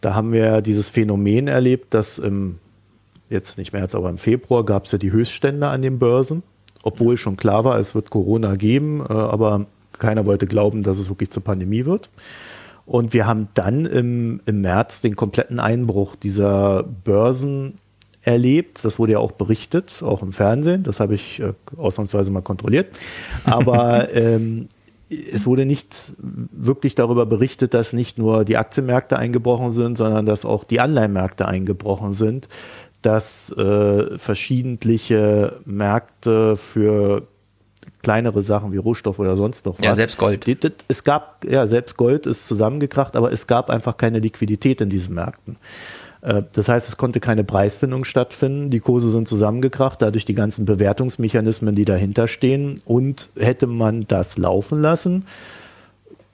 da 0.02 0.14
haben 0.14 0.32
wir 0.32 0.62
dieses 0.62 0.90
Phänomen 0.90 1.48
erlebt, 1.48 1.94
dass 1.94 2.20
im, 2.20 2.60
jetzt 3.30 3.58
nicht 3.58 3.74
März, 3.74 3.96
aber 3.96 4.10
im 4.10 4.18
Februar 4.18 4.66
gab 4.66 4.86
es 4.86 4.92
ja 4.92 4.98
die 4.98 5.12
Höchststände 5.12 5.68
an 5.68 5.82
den 5.82 5.98
Börsen, 5.98 6.44
obwohl 6.84 7.18
schon 7.18 7.38
klar 7.38 7.64
war, 7.64 7.80
es 7.80 7.96
wird 7.96 8.10
Corona 8.10 8.56
geben, 8.56 9.02
äh, 9.02 9.14
aber 9.14 9.66
keiner 9.98 10.26
wollte 10.26 10.46
glauben, 10.46 10.84
dass 10.84 11.00
es 11.00 11.10
wirklich 11.10 11.32
zur 11.32 11.44
Pandemie 11.44 11.86
wird. 11.86 12.10
Und 12.86 13.14
wir 13.14 13.26
haben 13.26 13.48
dann 13.54 13.86
im, 13.86 14.42
im 14.46 14.62
März 14.62 15.02
den 15.02 15.16
kompletten 15.16 15.60
Einbruch 15.60 16.16
dieser 16.16 16.84
Börsen 16.84 17.80
erlebt. 18.22 18.84
Das 18.84 19.00
wurde 19.00 19.14
ja 19.14 19.20
auch 19.20 19.34
berichtet, 19.34 20.02
auch 20.04 20.22
im 20.22 20.32
Fernsehen. 20.32 20.84
Das 20.84 21.00
habe 21.00 21.16
ich 21.16 21.40
äh, 21.40 21.54
ausnahmsweise 21.78 22.32
mal 22.32 22.42
kontrolliert. 22.42 22.98
Aber 23.46 24.14
ähm, 24.14 24.68
es 25.10 25.46
wurde 25.46 25.66
nicht 25.66 26.14
wirklich 26.18 26.96
darüber 26.96 27.26
berichtet, 27.26 27.74
dass 27.74 27.94
nicht 27.94 28.18
nur 28.18 28.46
die 28.46 28.58
Aktienmärkte 28.58 29.18
eingebrochen 29.18 29.72
sind, 29.72 29.98
sondern 29.98 30.26
dass 30.26 30.46
auch 30.46 30.64
die 30.64 30.80
Anleihenmärkte 30.80 31.48
eingebrochen 31.48 32.14
sind, 32.14 32.48
dass 33.02 33.52
äh, 33.52 34.18
verschiedentliche 34.18 35.60
Märkte 35.66 36.56
für 36.58 37.28
kleinere 38.04 38.44
Sachen 38.44 38.72
wie 38.72 38.78
Rohstoff 38.78 39.18
oder 39.18 39.36
sonst 39.36 39.66
noch 39.66 39.80
was. 39.80 39.86
Ja, 39.86 39.96
selbst 39.96 40.18
Gold. 40.18 40.46
Es 40.88 41.04
gab, 41.04 41.44
ja, 41.46 41.66
selbst 41.66 41.98
Gold 41.98 42.26
ist 42.26 42.48
zusammengekracht, 42.48 43.16
aber 43.16 43.32
es 43.32 43.48
gab 43.48 43.70
einfach 43.70 43.98
keine 43.98 44.20
Liquidität 44.20 44.82
in 44.82 44.90
diesen 44.90 45.16
Märkten. 45.16 45.58
Äh, 46.22 46.44
das 46.52 46.70
heißt, 46.70 46.88
es 46.88 46.98
konnte 46.98 47.20
keine 47.20 47.44
Preisfindung 47.44 48.04
stattfinden. 48.04 48.70
Die 48.70 48.80
Kurse 48.80 49.10
sind 49.10 49.28
zusammengekracht, 49.28 50.02
dadurch 50.02 50.26
die 50.26 50.36
ganzen 50.36 50.66
Bewertungsmechanismen, 50.66 51.76
die 51.76 51.86
dahinter 51.86 52.28
stehen. 52.28 52.82
Und 52.86 53.30
hätte 53.36 53.68
man 53.68 54.06
das 54.08 54.38
laufen 54.38 54.82
lassen, 54.82 55.26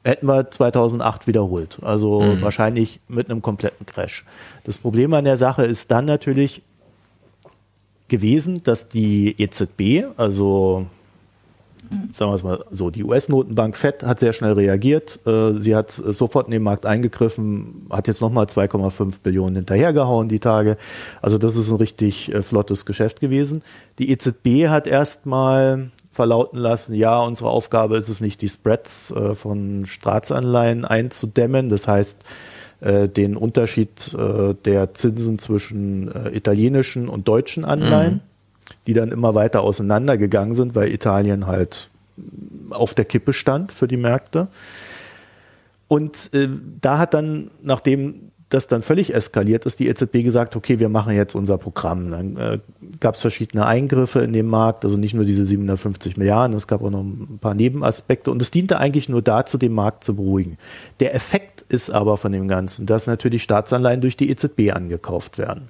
hätten 0.04 0.28
wir 0.28 0.50
2008 0.50 1.28
wiederholt. 1.28 1.80
Also 1.82 2.22
mhm. 2.22 2.42
wahrscheinlich 2.42 3.00
mit 3.08 3.30
einem 3.30 3.42
kompletten 3.42 3.86
Crash. 3.86 4.26
Das 4.64 4.78
Problem 4.78 5.14
an 5.14 5.26
der 5.26 5.38
Sache 5.38 5.66
ist 5.66 5.92
dann 5.92 6.06
natürlich 6.06 6.62
gewesen, 8.08 8.64
dass 8.64 8.90
die 8.90 9.36
EZB, 9.40 10.06
also 10.18 10.88
sagen 12.14 12.32
wir 12.32 12.36
es 12.36 12.44
mal 12.44 12.64
so, 12.72 12.90
die 12.90 13.04
US-Notenbank 13.04 13.76
Fed 13.76 14.04
hat 14.04 14.20
sehr 14.20 14.34
schnell 14.34 14.54
reagiert. 14.54 15.20
Äh, 15.26 15.54
sie 15.54 15.76
hat 15.76 15.92
sofort 15.92 16.48
in 16.48 16.52
den 16.52 16.64
Markt 16.64 16.86
eingegriffen, 16.86 17.88
hat 17.90 18.08
jetzt 18.08 18.22
nochmal 18.22 18.46
2,5 18.46 19.16
Billionen 19.24 19.56
hinterhergehauen 19.56 20.30
die 20.30 20.40
Tage. 20.40 20.78
Also 21.22 21.38
das 21.38 21.56
ist 21.56 21.70
ein 21.70 21.78
richtig 21.78 22.34
äh, 22.34 22.42
flottes 22.42 22.86
Geschäft 22.86 23.20
gewesen. 23.20 23.64
Die 23.98 24.12
EZB 24.12 24.68
hat 24.70 24.88
erstmal 24.88 25.92
verlauten 26.12 26.58
lassen, 26.58 26.96
ja, 26.96 27.22
unsere 27.22 27.50
Aufgabe 27.50 27.98
ist 27.98 28.10
es 28.10 28.20
nicht, 28.20 28.42
die 28.42 28.50
Spreads 28.50 29.12
äh, 29.12 29.36
von 29.36 29.86
Staatsanleihen 29.86 30.86
einzudämmen. 30.86 31.70
Das 31.70 31.88
heißt, 31.88 32.24
den 32.82 33.36
Unterschied 33.36 34.16
der 34.18 34.94
Zinsen 34.94 35.38
zwischen 35.38 36.10
italienischen 36.32 37.10
und 37.10 37.28
deutschen 37.28 37.66
Anleihen. 37.66 38.14
Mhm 38.14 38.29
die 38.88 38.94
dann 38.94 39.12
immer 39.12 39.36
weiter 39.36 39.62
auseinandergegangen 39.62 40.54
sind, 40.54 40.76
weil 40.76 40.92
Italien 40.92 41.48
halt 41.48 41.90
auf 42.70 42.94
der 42.94 43.06
Kippe 43.06 43.34
stand 43.34 43.72
für 43.72 43.88
die 43.88 43.98
Märkte. 43.98 44.48
Und 45.88 46.34
äh, 46.34 46.50
da 46.82 47.00
hat 47.00 47.14
dann, 47.14 47.52
nachdem 47.62 48.32
das 48.50 48.68
dann 48.68 48.82
völlig 48.82 49.14
eskaliert 49.14 49.66
ist, 49.66 49.80
die 49.80 49.88
EZB 49.88 50.24
gesagt, 50.24 50.56
okay, 50.56 50.80
wir 50.80 50.90
machen 50.90 51.16
jetzt 51.16 51.36
unser 51.36 51.58
Programm. 51.58 52.10
Dann 52.10 52.36
äh, 52.36 52.60
gab 53.00 53.16
es 53.16 53.22
verschiedene 53.22 53.66
Eingriffe 53.66 54.20
in 54.20 54.34
den 54.34 54.48
Markt, 54.48 54.84
also 54.84 54.98
nicht 54.98 55.14
nur 55.14 55.24
diese 55.24 55.46
750 55.46 56.18
Milliarden, 56.18 56.58
es 56.58 56.68
gab 56.68 56.82
auch 56.82 56.90
noch 56.90 57.02
ein 57.02 57.38
paar 57.40 57.54
Nebenaspekte 57.54 58.32
und 58.32 58.42
es 58.42 58.50
diente 58.50 58.80
eigentlich 58.80 59.08
nur 59.08 59.22
dazu, 59.22 59.58
den 59.58 59.74
Markt 59.74 60.04
zu 60.04 60.16
beruhigen. 60.16 60.58
Der 61.00 61.14
Effekt 61.14 61.62
ist 61.70 61.92
aber 61.92 62.18
von 62.18 62.32
dem 62.32 62.48
Ganzen, 62.48 62.88
dass 62.88 63.06
natürlich 63.06 63.44
Staatsanleihen 63.44 64.02
durch 64.02 64.18
die 64.18 64.30
EZB 64.32 64.72
angekauft 64.74 65.38
werden. 65.38 65.70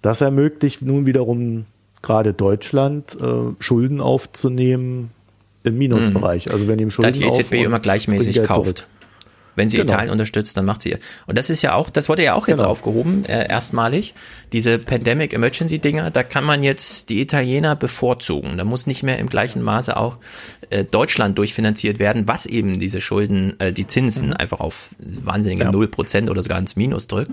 Das 0.00 0.22
ermöglicht 0.22 0.80
nun 0.82 1.04
wiederum 1.04 1.66
gerade 2.06 2.32
Deutschland 2.32 3.16
äh, 3.20 3.62
Schulden 3.62 4.00
aufzunehmen 4.00 5.10
im 5.64 5.76
Minusbereich. 5.76 6.46
Mhm. 6.46 6.52
Also 6.52 6.68
wenn 6.68 6.78
ihm 6.78 6.90
Schulden 6.90 7.12
da 7.12 7.18
die 7.18 7.24
EZB 7.26 7.54
immer 7.64 7.80
gleichmäßig 7.80 8.42
kauft. 8.44 8.78
Zurück. 8.78 8.86
Wenn 9.56 9.70
sie 9.70 9.78
genau. 9.78 9.92
Italien 9.92 10.12
unterstützt, 10.12 10.56
dann 10.56 10.66
macht 10.66 10.82
sie. 10.82 10.98
Und 11.26 11.38
das 11.38 11.48
ist 11.48 11.62
ja 11.62 11.74
auch, 11.74 11.88
das 11.88 12.10
wurde 12.10 12.22
ja 12.22 12.34
auch 12.34 12.46
jetzt 12.46 12.58
genau. 12.58 12.70
aufgehoben, 12.70 13.24
äh, 13.24 13.48
erstmalig. 13.48 14.14
Diese 14.52 14.78
Pandemic 14.78 15.32
Emergency 15.32 15.78
Dinger, 15.78 16.10
da 16.10 16.22
kann 16.22 16.44
man 16.44 16.62
jetzt 16.62 17.08
die 17.08 17.22
Italiener 17.22 17.74
bevorzugen. 17.74 18.58
Da 18.58 18.64
muss 18.64 18.86
nicht 18.86 19.02
mehr 19.02 19.18
im 19.18 19.28
gleichen 19.28 19.62
Maße 19.62 19.96
auch 19.96 20.18
äh, 20.68 20.84
Deutschland 20.84 21.38
durchfinanziert 21.38 21.98
werden, 21.98 22.28
was 22.28 22.44
eben 22.44 22.78
diese 22.78 23.00
Schulden, 23.00 23.58
äh, 23.58 23.72
die 23.72 23.86
Zinsen 23.86 24.28
mhm. 24.28 24.34
einfach 24.34 24.60
auf 24.60 24.94
wahnsinnige 24.98 25.64
null 25.64 25.86
ja. 25.86 25.90
Prozent 25.90 26.28
oder 26.28 26.42
sogar 26.42 26.58
ins 26.58 26.76
Minus 26.76 27.06
drückt. 27.06 27.32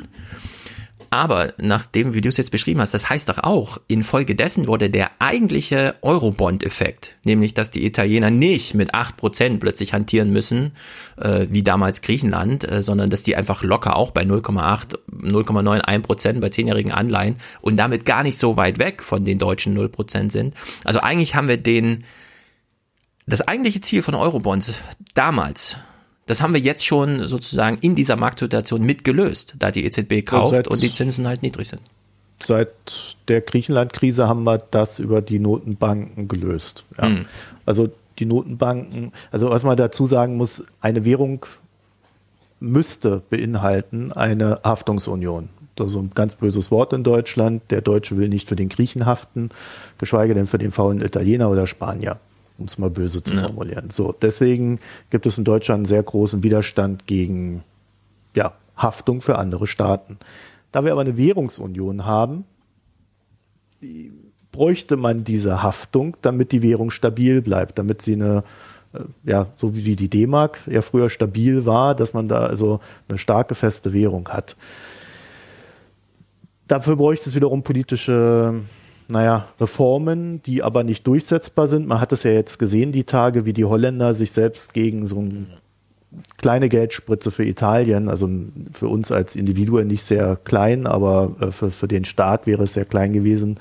Aber 1.14 1.54
nachdem, 1.60 2.16
wie 2.16 2.22
du 2.22 2.30
es 2.30 2.38
jetzt 2.38 2.50
beschrieben 2.50 2.82
hast, 2.82 2.96
das 2.96 3.08
heißt 3.08 3.30
doch 3.30 3.38
auch, 3.38 3.78
infolgedessen 3.88 4.66
wurde 4.66 4.90
der 4.90 5.12
eigentliche 5.20 5.94
Eurobond-Effekt, 6.02 7.18
nämlich 7.24 7.54
dass 7.54 7.70
die 7.70 7.86
Italiener 7.86 8.32
nicht 8.32 8.74
mit 8.74 8.96
acht 8.96 9.16
Prozent 9.16 9.60
plötzlich 9.60 9.94
hantieren 9.94 10.32
müssen, 10.32 10.72
äh, 11.22 11.46
wie 11.52 11.62
damals 11.62 12.02
Griechenland, 12.02 12.68
äh, 12.68 12.82
sondern 12.82 13.12
dass 13.12 13.22
die 13.22 13.36
einfach 13.36 13.62
locker 13.62 13.96
auch 13.96 14.10
bei 14.10 14.24
0,8, 14.24 14.98
0,91 15.12 16.00
Prozent 16.00 16.42
bei 16.42 16.50
zehnjährigen 16.50 16.92
Anleihen 16.92 17.36
und 17.62 17.78
damit 17.78 18.06
gar 18.06 18.24
nicht 18.24 18.40
so 18.40 18.58
weit 18.58 18.80
weg 18.80 19.04
von 19.04 19.24
den 19.24 19.38
deutschen 19.38 19.76
0 19.76 19.90
Prozent 19.90 20.32
sind. 20.32 20.56
Also 20.84 21.00
eigentlich 21.00 21.36
haben 21.36 21.48
wir 21.48 21.58
den, 21.58 22.06
das 23.28 23.48
eigentliche 23.48 23.82
Ziel 23.82 24.02
von 24.02 24.16
Eurobonds 24.16 24.74
damals, 25.14 25.78
das 26.26 26.42
haben 26.42 26.54
wir 26.54 26.62
jetzt 26.62 26.86
schon 26.86 27.28
sozusagen 27.28 27.78
in 27.82 27.96
dieser 27.96 28.16
Marktsituation 28.16 28.82
mitgelöst, 28.82 29.56
da 29.60 29.72
die 29.72 29.86
EZB 29.86 30.26
kauft 30.26 30.54
also 30.54 30.72
und 30.72 30.82
die 30.82 30.92
Zinsen 30.92 31.28
halt 31.28 31.42
niedrig 31.42 31.68
sind. 31.68 31.82
Seit 32.42 32.70
der 33.28 33.42
Griechenland-Krise 33.42 34.28
haben 34.28 34.44
wir 34.44 34.58
das 34.58 35.00
über 35.00 35.22
die 35.22 35.40
Notenbanken 35.40 36.28
gelöst. 36.28 36.86
Ja. 36.98 37.08
Hm. 37.08 37.26
Also 37.66 37.90
die 38.20 38.26
Notenbanken, 38.26 39.12
also 39.32 39.50
was 39.50 39.64
man 39.64 39.78
dazu 39.78 40.06
sagen 40.06 40.38
muss, 40.38 40.64
eine 40.82 41.06
Währung 41.06 41.46
müsste 42.60 43.22
beinhalten 43.30 44.12
eine 44.14 44.62
Haftungsunion. 44.64 45.50
Das 45.76 45.92
ist 45.92 45.98
ein 45.98 46.12
ganz 46.14 46.36
böses 46.36 46.70
Wort 46.72 46.94
in 46.94 47.04
Deutschland. 47.04 47.64
Der 47.72 47.82
Deutsche 47.82 48.16
will 48.16 48.30
nicht 48.30 48.48
für 48.48 48.56
den 48.56 48.70
Griechen 48.70 49.06
haften, 49.06 49.50
geschweige 49.98 50.34
denn 50.34 50.48
für 50.48 50.60
den 50.60 50.72
faulen 50.72 51.02
Italiener 51.02 51.50
oder 51.50 51.66
Spanier 51.66 52.20
um 52.64 52.68
es 52.68 52.78
mal 52.78 52.90
böse 52.90 53.22
zu 53.22 53.34
ja. 53.34 53.44
formulieren. 53.44 53.90
So, 53.90 54.14
deswegen 54.14 54.80
gibt 55.10 55.26
es 55.26 55.38
in 55.38 55.44
Deutschland 55.44 55.80
einen 55.80 55.86
sehr 55.86 56.02
großen 56.02 56.44
Widerstand 56.44 57.08
gegen 57.08 57.62
ja, 58.36 58.54
Haftung 58.78 59.20
für 59.20 59.38
andere 59.38 59.68
Staaten. 59.68 60.18
Da 60.72 60.86
wir 60.86 60.94
aber 60.94 61.02
eine 61.02 61.18
Währungsunion 61.18 62.06
haben, 62.06 62.46
bräuchte 64.54 64.96
man 64.96 65.26
diese 65.26 65.62
Haftung, 65.62 66.16
damit 66.22 66.54
die 66.54 66.62
Währung 66.62 66.90
stabil 66.90 67.42
bleibt, 67.42 67.78
damit 67.78 68.02
sie 68.02 68.14
eine 68.14 68.46
äh, 68.94 69.00
ja, 69.26 69.48
so 69.58 69.76
wie 69.76 69.98
die 69.98 70.10
D-Mark 70.10 70.60
ja 70.66 70.82
früher 70.82 71.10
stabil 71.10 71.66
war, 71.66 71.96
dass 71.96 72.14
man 72.14 72.30
da 72.30 72.46
also 72.46 72.80
eine 73.10 73.18
starke 73.18 73.56
feste 73.56 73.92
Währung 73.92 74.30
hat. 74.30 74.56
Dafür 76.70 76.96
bräuchte 76.96 77.28
es 77.28 77.36
wiederum 77.36 77.62
politische 77.64 78.62
naja, 79.14 79.48
Reformen, 79.62 80.42
die 80.42 80.64
aber 80.64 80.84
nicht 80.84 81.06
durchsetzbar 81.08 81.68
sind. 81.68 81.88
Man 81.88 82.02
hat 82.02 82.12
es 82.12 82.24
ja 82.24 82.32
jetzt 82.32 82.58
gesehen, 82.58 82.92
die 82.92 83.04
Tage, 83.04 83.46
wie 83.46 83.54
die 83.54 83.64
Holländer 83.64 84.16
sich 84.16 84.32
selbst 84.32 84.74
gegen 84.74 85.06
so 85.06 85.20
eine 85.20 85.46
kleine 86.38 86.68
Geldspritze 86.68 87.30
für 87.30 87.46
Italien, 87.46 88.10
also 88.10 88.28
für 88.72 88.88
uns 88.88 89.12
als 89.12 89.36
Individuen 89.36 89.88
nicht 89.88 90.04
sehr 90.04 90.36
klein, 90.36 90.88
aber 90.88 91.36
äh, 91.40 91.52
für, 91.52 91.72
für 91.72 91.88
den 91.88 92.06
Staat 92.06 92.48
wäre 92.48 92.64
es 92.64 92.74
sehr 92.74 92.86
klein 92.86 93.14
gewesen, 93.14 93.60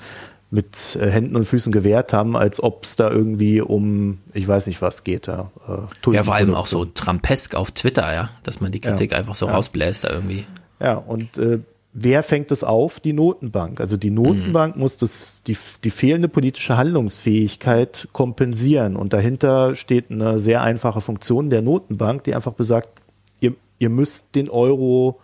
mit 0.49 0.95
äh, 0.99 1.09
Händen 1.09 1.35
und 1.35 1.45
Füßen 1.45 1.71
gewehrt 1.71 2.13
haben, 2.13 2.35
als 2.35 2.61
ob 2.61 2.83
es 2.83 2.95
da 2.95 3.11
irgendwie 3.11 3.61
um, 3.61 4.19
ich 4.33 4.47
weiß 4.47 4.67
nicht 4.67 4.81
was 4.81 5.03
geht. 5.03 5.27
Ja, 5.27 5.51
äh, 5.67 6.13
ja 6.13 6.23
vor 6.23 6.35
allem 6.35 6.55
auch 6.55 6.67
so 6.67 6.85
trampesk 6.85 7.53
auf 7.53 7.71
Twitter, 7.71 8.11
ja, 8.11 8.29
dass 8.41 8.59
man 8.59 8.71
die 8.71 8.79
Kritik 8.79 9.11
ja, 9.11 9.19
einfach 9.19 9.35
so 9.35 9.45
ja. 9.45 9.53
rausbläst 9.53 10.03
da 10.03 10.09
irgendwie. 10.09 10.45
Ja, 10.79 10.95
und 10.95 11.37
äh, 11.37 11.59
wer 11.93 12.23
fängt 12.23 12.51
es 12.51 12.63
auf? 12.63 12.99
Die 12.99 13.13
Notenbank. 13.13 13.79
Also 13.79 13.97
die 13.97 14.09
Notenbank 14.09 14.75
mhm. 14.75 14.81
muss 14.81 14.97
das, 14.97 15.43
die, 15.43 15.57
die 15.83 15.89
fehlende 15.89 16.27
politische 16.27 16.77
Handlungsfähigkeit 16.77 18.09
kompensieren. 18.11 18.95
Und 18.95 19.13
dahinter 19.13 19.75
steht 19.75 20.11
eine 20.11 20.39
sehr 20.39 20.61
einfache 20.61 21.01
Funktion 21.01 21.49
der 21.49 21.61
Notenbank, 21.61 22.23
die 22.23 22.35
einfach 22.35 22.53
besagt, 22.53 23.01
ihr, 23.39 23.55
ihr 23.79 23.89
müsst 23.89 24.35
den 24.35 24.49
Euro 24.49 25.19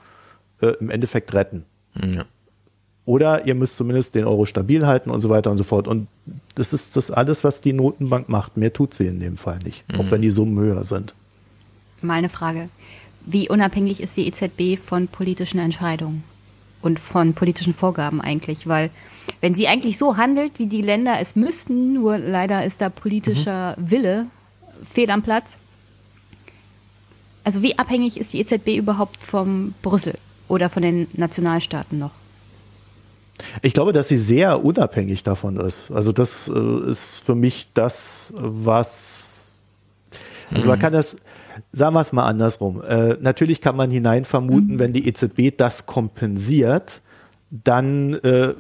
äh, 0.62 0.74
im 0.80 0.90
Endeffekt 0.90 1.34
retten. 1.34 1.66
Ja. 1.96 2.26
Oder 3.06 3.48
ihr 3.48 3.56
müsst 3.56 3.76
zumindest 3.76 4.14
den 4.14 4.26
Euro 4.26 4.46
stabil 4.46 4.86
halten 4.86 5.10
und 5.10 5.20
so 5.20 5.30
weiter 5.30 5.50
und 5.50 5.58
so 5.58 5.64
fort. 5.64 5.88
Und 5.88 6.08
das 6.54 6.74
ist 6.74 6.96
das 6.96 7.10
alles, 7.10 7.44
was 7.44 7.60
die 7.60 7.74
Notenbank 7.74 8.30
macht. 8.30 8.56
Mehr 8.56 8.72
tut 8.72 8.94
sie 8.94 9.08
in 9.08 9.20
dem 9.20 9.36
Fall 9.36 9.58
nicht, 9.64 9.84
mhm. 9.92 10.00
auch 10.00 10.12
wenn 10.12 10.22
die 10.22 10.30
Summen 10.30 10.60
höher 10.60 10.86
sind. 10.86 11.16
Meine 12.02 12.30
Frage. 12.30 12.70
Wie 13.26 13.50
unabhängig 13.50 14.00
ist 14.00 14.16
die 14.16 14.28
EZB 14.28 14.80
von 14.84 15.08
politischen 15.08 15.60
Entscheidungen? 15.60 16.24
Und 16.82 17.00
von 17.00 17.34
politischen 17.34 17.74
Vorgaben 17.74 18.22
eigentlich, 18.22 18.68
weil 18.68 18.90
wenn 19.42 19.56
sie 19.56 19.68
eigentlich 19.68 19.98
so 19.98 20.18
handelt, 20.18 20.60
wie 20.60 20.68
die 20.68 20.82
Länder 20.82 21.20
es 21.20 21.36
müssten, 21.36 21.94
nur 21.94 22.18
leider 22.18 22.66
ist 22.66 22.82
da 22.82 22.90
politischer 22.90 23.76
mhm. 23.78 23.92
Wille 23.92 24.26
fehl 24.92 25.10
am 25.12 25.22
Platz. 25.22 25.58
Also 27.44 27.62
wie 27.62 27.78
abhängig 27.80 28.20
ist 28.20 28.34
die 28.34 28.40
EZB 28.40 28.78
überhaupt 28.78 29.18
vom 29.18 29.74
Brüssel 29.82 30.18
oder 30.48 30.70
von 30.70 30.84
den 30.84 31.08
Nationalstaaten 31.14 31.98
noch? 31.98 32.12
Ich 33.62 33.74
glaube, 33.74 33.94
dass 33.94 34.10
sie 34.10 34.18
sehr 34.18 34.64
unabhängig 34.66 35.24
davon 35.24 35.58
ist. 35.58 35.92
Also 35.92 36.12
das 36.12 36.52
äh, 36.54 36.90
ist 36.90 37.24
für 37.26 37.36
mich 37.36 37.70
das, 37.74 38.34
was 38.36 39.40
also 40.52 40.64
mhm. 40.64 40.70
man 40.70 40.80
kann 40.80 40.94
das, 40.94 41.18
sagen 41.72 41.96
wir 41.96 42.02
es 42.02 42.14
mal 42.14 42.26
andersrum. 42.28 42.82
Äh, 42.82 43.18
natürlich 43.20 43.62
kann 43.62 43.76
man 43.76 43.92
hinein 43.92 44.26
vermuten, 44.26 44.74
mhm. 44.74 44.80
wenn 44.80 44.94
die 44.94 45.08
EZB 45.08 45.56
das 45.56 45.86
kompensiert, 45.86 47.02
dann 47.50 48.14
äh, 48.16 48.54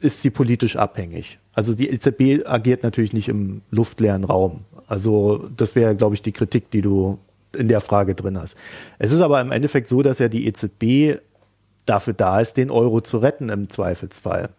ist 0.00 0.20
sie 0.20 0.30
politisch 0.30 0.76
abhängig. 0.76 1.38
Also 1.54 1.74
die 1.74 1.88
EZB 1.88 2.46
agiert 2.46 2.82
natürlich 2.82 3.12
nicht 3.12 3.28
im 3.28 3.62
luftleeren 3.70 4.24
Raum. 4.24 4.64
Also 4.86 5.48
das 5.56 5.74
wäre, 5.74 5.96
glaube 5.96 6.14
ich, 6.14 6.22
die 6.22 6.32
Kritik, 6.32 6.70
die 6.70 6.82
du 6.82 7.18
in 7.56 7.68
der 7.68 7.80
Frage 7.80 8.14
drin 8.14 8.38
hast. 8.38 8.56
Es 8.98 9.12
ist 9.12 9.20
aber 9.20 9.40
im 9.40 9.52
Endeffekt 9.52 9.88
so, 9.88 10.02
dass 10.02 10.18
ja 10.18 10.28
die 10.28 10.46
EZB 10.46 11.20
dafür 11.86 12.12
da 12.12 12.40
ist, 12.40 12.56
den 12.56 12.70
Euro 12.70 13.00
zu 13.00 13.18
retten 13.18 13.48
im 13.48 13.70
Zweifelsfall. 13.70 14.50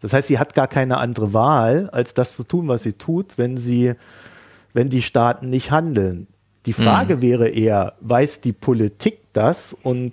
Das 0.00 0.12
heißt, 0.12 0.28
sie 0.28 0.38
hat 0.38 0.54
gar 0.54 0.68
keine 0.68 0.98
andere 0.98 1.32
Wahl, 1.32 1.90
als 1.90 2.14
das 2.14 2.34
zu 2.34 2.44
tun, 2.44 2.68
was 2.68 2.84
sie 2.84 2.92
tut, 2.92 3.36
wenn 3.36 3.56
sie, 3.56 3.94
wenn 4.72 4.88
die 4.88 5.02
Staaten 5.02 5.50
nicht 5.50 5.70
handeln. 5.70 6.28
Die 6.68 6.74
Frage 6.74 7.16
mhm. 7.16 7.22
wäre 7.22 7.48
eher, 7.48 7.94
weiß 8.00 8.42
die 8.42 8.52
Politik 8.52 9.20
das 9.32 9.74
und 9.82 10.12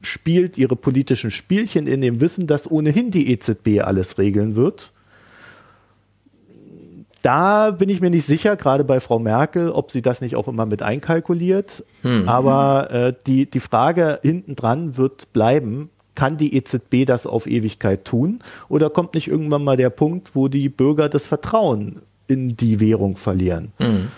spielt 0.00 0.58
ihre 0.58 0.74
politischen 0.74 1.30
Spielchen 1.30 1.86
in 1.86 2.00
dem 2.00 2.20
Wissen, 2.20 2.48
dass 2.48 2.68
ohnehin 2.68 3.12
die 3.12 3.30
EZB 3.30 3.82
alles 3.82 4.18
regeln 4.18 4.56
wird? 4.56 4.92
Da 7.22 7.70
bin 7.70 7.90
ich 7.90 8.00
mir 8.00 8.10
nicht 8.10 8.26
sicher, 8.26 8.56
gerade 8.56 8.82
bei 8.82 8.98
Frau 8.98 9.20
Merkel, 9.20 9.70
ob 9.70 9.92
sie 9.92 10.02
das 10.02 10.20
nicht 10.20 10.34
auch 10.34 10.48
immer 10.48 10.66
mit 10.66 10.82
einkalkuliert. 10.82 11.84
Hm. 12.02 12.28
Aber 12.28 12.90
äh, 12.90 13.14
die, 13.28 13.48
die 13.48 13.60
Frage 13.60 14.18
hintendran 14.22 14.96
wird 14.96 15.32
bleiben, 15.32 15.90
kann 16.16 16.36
die 16.38 16.56
EZB 16.56 17.06
das 17.06 17.24
auf 17.24 17.46
Ewigkeit 17.46 18.04
tun? 18.04 18.40
Oder 18.68 18.90
kommt 18.90 19.14
nicht 19.14 19.28
irgendwann 19.28 19.62
mal 19.62 19.76
der 19.76 19.90
Punkt, 19.90 20.34
wo 20.34 20.48
die 20.48 20.68
Bürger 20.70 21.08
das 21.08 21.26
Vertrauen 21.26 22.02
in 22.26 22.56
die 22.56 22.80
Währung 22.80 23.16
verlieren? 23.16 23.70
Hm. 23.78 24.08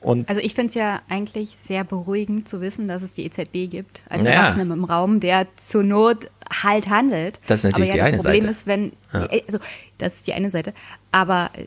Und 0.00 0.28
also 0.28 0.40
ich 0.40 0.54
finde 0.54 0.70
es 0.70 0.74
ja 0.74 1.02
eigentlich 1.08 1.50
sehr 1.66 1.84
beruhigend 1.84 2.48
zu 2.48 2.60
wissen, 2.60 2.88
dass 2.88 3.02
es 3.02 3.12
die 3.12 3.24
EZB 3.24 3.70
gibt, 3.70 4.02
als 4.08 4.22
naja. 4.22 4.42
Erwachsene 4.42 4.72
im 4.72 4.84
Raum, 4.84 5.20
der 5.20 5.46
zur 5.56 5.82
Not 5.82 6.30
halt 6.50 6.88
handelt. 6.88 7.38
Das 7.46 7.64
ist 7.64 7.72
natürlich 7.72 7.90
Aber 7.90 7.98
ja, 7.98 8.04
die 8.06 8.16
das 8.16 8.26
eine 8.26 8.38
Problem 8.38 8.40
Seite. 8.40 8.52
ist, 8.52 8.66
wenn, 8.66 8.92
ja. 9.12 9.42
also 9.46 9.58
das 9.98 10.14
ist 10.14 10.26
die 10.26 10.32
eine 10.32 10.50
Seite, 10.50 10.72
aber 11.12 11.50
äh, 11.54 11.66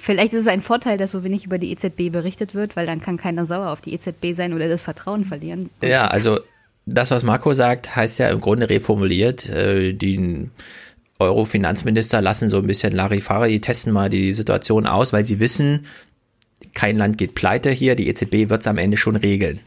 Vielleicht 0.00 0.32
ist 0.32 0.42
es 0.42 0.46
ein 0.46 0.62
Vorteil, 0.62 0.96
dass 0.96 1.10
so 1.10 1.24
wenig 1.24 1.44
über 1.44 1.58
die 1.58 1.72
EZB 1.72 2.10
berichtet 2.10 2.54
wird, 2.54 2.76
weil 2.76 2.86
dann 2.86 3.00
kann 3.00 3.16
keiner 3.16 3.44
sauer 3.44 3.68
auf 3.68 3.80
die 3.80 3.92
EZB 3.92 4.34
sein 4.34 4.54
oder 4.54 4.68
das 4.68 4.80
Vertrauen 4.80 5.24
verlieren. 5.24 5.70
Ja, 5.82 6.06
also 6.06 6.38
das, 6.86 7.10
was 7.10 7.24
Marco 7.24 7.52
sagt, 7.52 7.94
heißt 7.94 8.18
ja 8.18 8.28
im 8.30 8.40
Grunde 8.40 8.70
reformuliert, 8.70 9.50
äh, 9.50 9.92
die 9.92 10.48
Euro-Finanzminister 11.18 12.22
lassen 12.22 12.48
so 12.48 12.58
ein 12.58 12.66
bisschen 12.66 12.94
Larifari, 12.94 13.60
testen 13.60 13.92
mal 13.92 14.08
die 14.08 14.32
Situation 14.32 14.86
aus, 14.86 15.12
weil 15.12 15.26
sie 15.26 15.40
wissen, 15.40 15.84
kein 16.74 16.96
Land 16.96 17.18
geht 17.18 17.34
pleite 17.34 17.70
hier, 17.70 17.94
die 17.94 18.08
EZB 18.08 18.50
wird 18.50 18.62
es 18.62 18.66
am 18.66 18.78
Ende 18.78 18.96
schon 18.96 19.16
regeln. 19.16 19.60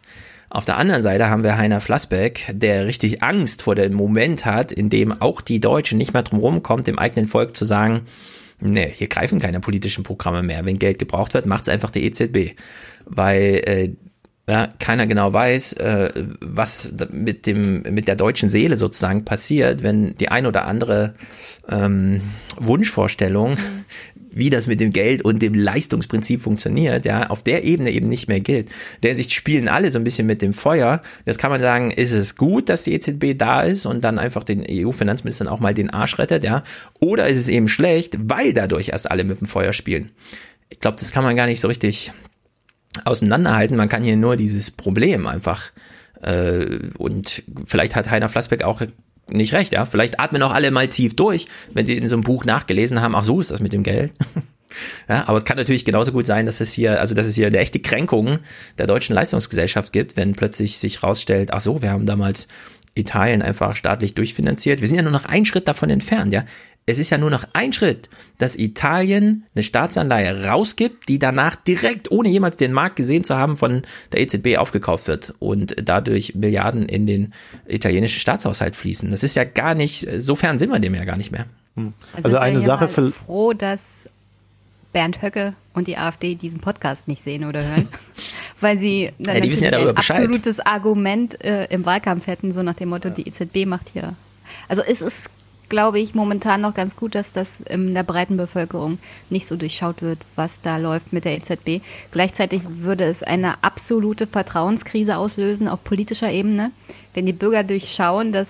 Auf 0.49 0.65
der 0.65 0.77
anderen 0.77 1.01
Seite 1.01 1.29
haben 1.29 1.43
wir 1.43 1.57
Heiner 1.57 1.79
Flassbeck, 1.79 2.51
der 2.51 2.85
richtig 2.85 3.23
Angst 3.23 3.61
vor 3.61 3.75
dem 3.75 3.93
Moment 3.93 4.45
hat, 4.45 4.71
in 4.71 4.89
dem 4.89 5.21
auch 5.21 5.39
die 5.39 5.61
Deutschen 5.61 5.97
nicht 5.97 6.13
mehr 6.13 6.23
drum 6.23 6.39
rumkommt, 6.39 6.87
dem 6.87 6.99
eigenen 6.99 7.27
Volk 7.27 7.55
zu 7.55 7.65
sagen, 7.65 8.01
Nee, 8.63 8.91
hier 8.93 9.07
greifen 9.07 9.39
keine 9.39 9.59
politischen 9.59 10.03
Programme 10.03 10.43
mehr. 10.43 10.63
Wenn 10.65 10.77
Geld 10.77 10.99
gebraucht 10.99 11.33
wird, 11.33 11.47
macht 11.47 11.63
es 11.63 11.69
einfach 11.69 11.89
die 11.89 12.05
EZB. 12.05 12.55
Weil 13.05 13.61
äh, 13.65 13.89
ja, 14.47 14.67
keiner 14.79 15.07
genau 15.07 15.33
weiß, 15.33 15.73
äh, 15.73 16.11
was 16.41 16.91
mit 17.11 17.47
dem 17.47 17.81
mit 17.81 18.07
der 18.07 18.15
deutschen 18.15 18.49
Seele 18.49 18.77
sozusagen 18.77 19.25
passiert, 19.25 19.81
wenn 19.81 20.15
die 20.17 20.29
ein 20.29 20.45
oder 20.45 20.65
andere 20.65 21.15
ähm, 21.69 22.21
Wunschvorstellung 22.57 23.57
wie 24.33 24.49
das 24.49 24.67
mit 24.67 24.79
dem 24.79 24.91
Geld 24.91 25.23
und 25.23 25.41
dem 25.41 25.53
Leistungsprinzip 25.53 26.41
funktioniert, 26.41 27.05
ja, 27.05 27.27
auf 27.27 27.43
der 27.43 27.63
Ebene 27.63 27.91
eben 27.91 28.07
nicht 28.07 28.27
mehr 28.27 28.39
gilt. 28.39 28.69
In 28.69 29.01
der 29.03 29.15
Sicht 29.15 29.33
spielen 29.33 29.67
alle 29.67 29.91
so 29.91 29.99
ein 29.99 30.03
bisschen 30.03 30.27
mit 30.27 30.41
dem 30.41 30.53
Feuer. 30.53 31.01
Das 31.25 31.37
kann 31.37 31.51
man 31.51 31.59
sagen, 31.59 31.91
ist 31.91 32.11
es 32.11 32.35
gut, 32.35 32.69
dass 32.69 32.83
die 32.83 32.93
EZB 32.93 33.37
da 33.37 33.61
ist 33.61 33.85
und 33.85 34.03
dann 34.03 34.19
einfach 34.19 34.43
den 34.43 34.65
EU-Finanzministern 34.67 35.47
auch 35.47 35.59
mal 35.59 35.73
den 35.73 35.89
Arsch 35.89 36.17
rettet, 36.17 36.43
ja, 36.43 36.63
oder 36.99 37.27
ist 37.27 37.37
es 37.37 37.47
eben 37.47 37.67
schlecht, 37.67 38.17
weil 38.21 38.53
dadurch 38.53 38.89
erst 38.89 39.11
alle 39.11 39.23
mit 39.23 39.41
dem 39.41 39.47
Feuer 39.47 39.73
spielen. 39.73 40.11
Ich 40.69 40.79
glaube, 40.79 40.97
das 40.99 41.11
kann 41.11 41.23
man 41.23 41.35
gar 41.35 41.47
nicht 41.47 41.59
so 41.59 41.67
richtig 41.67 42.13
auseinanderhalten. 43.05 43.77
Man 43.77 43.89
kann 43.89 44.03
hier 44.03 44.17
nur 44.17 44.37
dieses 44.37 44.71
Problem 44.71 45.27
einfach 45.27 45.71
äh, 46.21 46.79
und 46.97 47.43
vielleicht 47.65 47.95
hat 47.95 48.09
Heiner 48.09 48.29
Flassbeck 48.29 48.63
auch 48.63 48.81
nicht 49.31 49.53
recht, 49.53 49.73
ja. 49.73 49.85
Vielleicht 49.85 50.19
atmen 50.19 50.41
auch 50.43 50.51
alle 50.51 50.71
mal 50.71 50.87
tief 50.87 51.15
durch, 51.15 51.47
wenn 51.73 51.85
sie 51.85 51.97
in 51.97 52.07
so 52.07 52.15
einem 52.15 52.23
Buch 52.23 52.45
nachgelesen 52.45 53.01
haben, 53.01 53.15
ach 53.15 53.23
so 53.23 53.39
ist 53.39 53.51
das 53.51 53.59
mit 53.59 53.73
dem 53.73 53.83
Geld. 53.83 54.13
ja, 55.09 55.27
aber 55.27 55.37
es 55.37 55.45
kann 55.45 55.57
natürlich 55.57 55.85
genauso 55.85 56.11
gut 56.11 56.25
sein, 56.25 56.45
dass 56.45 56.61
es 56.61 56.73
hier, 56.73 56.99
also 56.99 57.15
dass 57.15 57.25
es 57.25 57.35
hier 57.35 57.47
eine 57.47 57.59
echte 57.59 57.79
Kränkung 57.79 58.39
der 58.77 58.87
deutschen 58.87 59.15
Leistungsgesellschaft 59.15 59.93
gibt, 59.93 60.17
wenn 60.17 60.33
plötzlich 60.33 60.77
sich 60.77 61.03
rausstellt, 61.03 61.51
ach 61.53 61.61
so, 61.61 61.81
wir 61.81 61.91
haben 61.91 62.05
damals 62.05 62.47
Italien 62.93 63.41
einfach 63.41 63.75
staatlich 63.75 64.15
durchfinanziert. 64.15 64.81
Wir 64.81 64.87
sind 64.87 64.97
ja 64.97 65.03
nur 65.03 65.13
noch 65.13 65.25
einen 65.25 65.45
Schritt 65.45 65.67
davon 65.67 65.89
entfernt, 65.89 66.33
ja. 66.33 66.43
Es 66.87 66.97
ist 66.97 67.11
ja 67.11 67.17
nur 67.17 67.29
noch 67.29 67.45
ein 67.53 67.73
Schritt, 67.73 68.09
dass 68.39 68.55
Italien 68.55 69.45
eine 69.53 69.63
Staatsanleihe 69.63 70.45
rausgibt, 70.45 71.07
die 71.07 71.19
danach 71.19 71.55
direkt, 71.55 72.09
ohne 72.11 72.29
jemals 72.29 72.57
den 72.57 72.73
Markt 72.73 72.95
gesehen 72.95 73.23
zu 73.23 73.35
haben, 73.35 73.55
von 73.55 73.83
der 74.11 74.21
EZB 74.21 74.57
aufgekauft 74.57 75.07
wird 75.07 75.33
und 75.39 75.75
dadurch 75.81 76.33
Milliarden 76.33 76.87
in 76.87 77.05
den 77.05 77.33
italienischen 77.67 78.19
Staatshaushalt 78.19 78.75
fließen. 78.75 79.11
Das 79.11 79.23
ist 79.23 79.35
ja 79.35 79.43
gar 79.43 79.75
nicht, 79.75 80.07
so 80.17 80.35
fern 80.35 80.57
sind 80.57 80.71
wir 80.71 80.79
dem 80.79 80.95
ja 80.95 81.05
gar 81.05 81.17
nicht 81.17 81.31
mehr. 81.31 81.45
Hm. 81.75 81.93
Also, 82.13 82.23
also 82.25 82.37
eine 82.37 82.59
Sache 82.59 82.89
für 82.89 83.11
froh, 83.11 83.53
dass 83.53 84.09
Bernd 84.91 85.21
Höcke 85.21 85.53
und 85.73 85.87
die 85.87 85.97
AfD 85.97 86.35
diesen 86.35 86.59
Podcast 86.59 87.07
nicht 87.07 87.23
sehen 87.23 87.45
oder 87.45 87.63
hören, 87.63 87.87
weil 88.59 88.77
sie 88.77 89.11
dann 89.19 89.35
ja, 89.35 89.41
die 89.41 89.51
wissen 89.51 89.65
ja 89.65 89.71
darüber 89.71 89.91
ein 89.91 89.97
absolutes 89.97 90.59
Argument 90.59 91.43
äh, 91.43 91.65
im 91.65 91.85
Wahlkampf 91.85 92.27
hätten, 92.27 92.51
so 92.51 92.63
nach 92.63 92.75
dem 92.75 92.89
Motto, 92.89 93.09
die 93.09 93.27
EZB 93.27 93.65
macht 93.65 93.89
hier. 93.93 94.15
Also 94.67 94.81
es 94.81 95.01
ist 95.01 95.29
glaube 95.71 95.99
ich, 95.99 96.13
momentan 96.13 96.61
noch 96.61 96.73
ganz 96.73 96.97
gut, 96.97 97.15
dass 97.15 97.31
das 97.31 97.61
in 97.61 97.95
der 97.95 98.03
breiten 98.03 98.35
Bevölkerung 98.35 98.99
nicht 99.29 99.47
so 99.47 99.55
durchschaut 99.55 100.01
wird, 100.01 100.19
was 100.35 100.59
da 100.61 100.77
läuft 100.77 101.13
mit 101.13 101.23
der 101.23 101.37
EZB. 101.37 101.81
Gleichzeitig 102.11 102.61
würde 102.67 103.05
es 103.05 103.23
eine 103.23 103.63
absolute 103.63 104.27
Vertrauenskrise 104.27 105.15
auslösen 105.15 105.69
auf 105.69 105.83
politischer 105.83 106.29
Ebene, 106.29 106.71
wenn 107.13 107.25
die 107.25 107.33
Bürger 107.33 107.63
durchschauen, 107.63 108.33
dass 108.33 108.47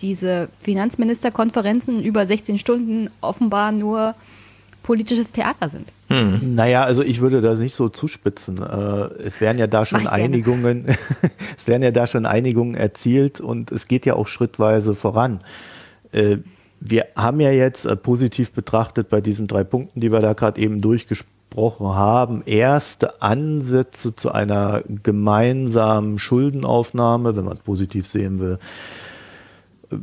diese 0.00 0.48
Finanzministerkonferenzen 0.60 2.02
über 2.02 2.26
16 2.26 2.58
Stunden 2.58 3.08
offenbar 3.20 3.70
nur 3.70 4.16
politisches 4.82 5.30
Theater 5.32 5.68
sind. 5.68 5.92
Hm. 6.08 6.54
Naja, 6.54 6.82
also 6.82 7.04
ich 7.04 7.20
würde 7.20 7.40
das 7.40 7.60
nicht 7.60 7.74
so 7.74 7.88
zuspitzen. 7.88 8.58
Äh, 8.60 9.22
es 9.22 9.40
werden 9.40 9.58
ja 9.58 9.68
da 9.68 9.86
schon 9.86 10.08
Einigungen, 10.08 10.86
es 11.56 11.68
werden 11.68 11.82
ja 11.84 11.92
da 11.92 12.08
schon 12.08 12.26
Einigungen 12.26 12.74
erzielt 12.74 13.40
und 13.40 13.70
es 13.70 13.86
geht 13.86 14.06
ja 14.06 14.14
auch 14.14 14.26
schrittweise 14.26 14.96
voran. 14.96 15.40
Äh, 16.12 16.38
wir 16.80 17.06
haben 17.16 17.40
ja 17.40 17.50
jetzt 17.50 17.84
äh, 17.86 17.96
positiv 17.96 18.52
betrachtet 18.52 19.08
bei 19.08 19.20
diesen 19.20 19.46
drei 19.46 19.64
Punkten, 19.64 20.00
die 20.00 20.12
wir 20.12 20.20
da 20.20 20.32
gerade 20.32 20.60
eben 20.60 20.80
durchgesprochen 20.80 21.86
haben, 21.86 22.42
erste 22.46 23.20
Ansätze 23.20 24.14
zu 24.14 24.30
einer 24.30 24.82
gemeinsamen 25.02 26.18
Schuldenaufnahme, 26.18 27.36
wenn 27.36 27.44
man 27.44 27.54
es 27.54 27.60
positiv 27.60 28.06
sehen 28.06 28.38
will, 28.38 28.58
äh, 29.90 29.96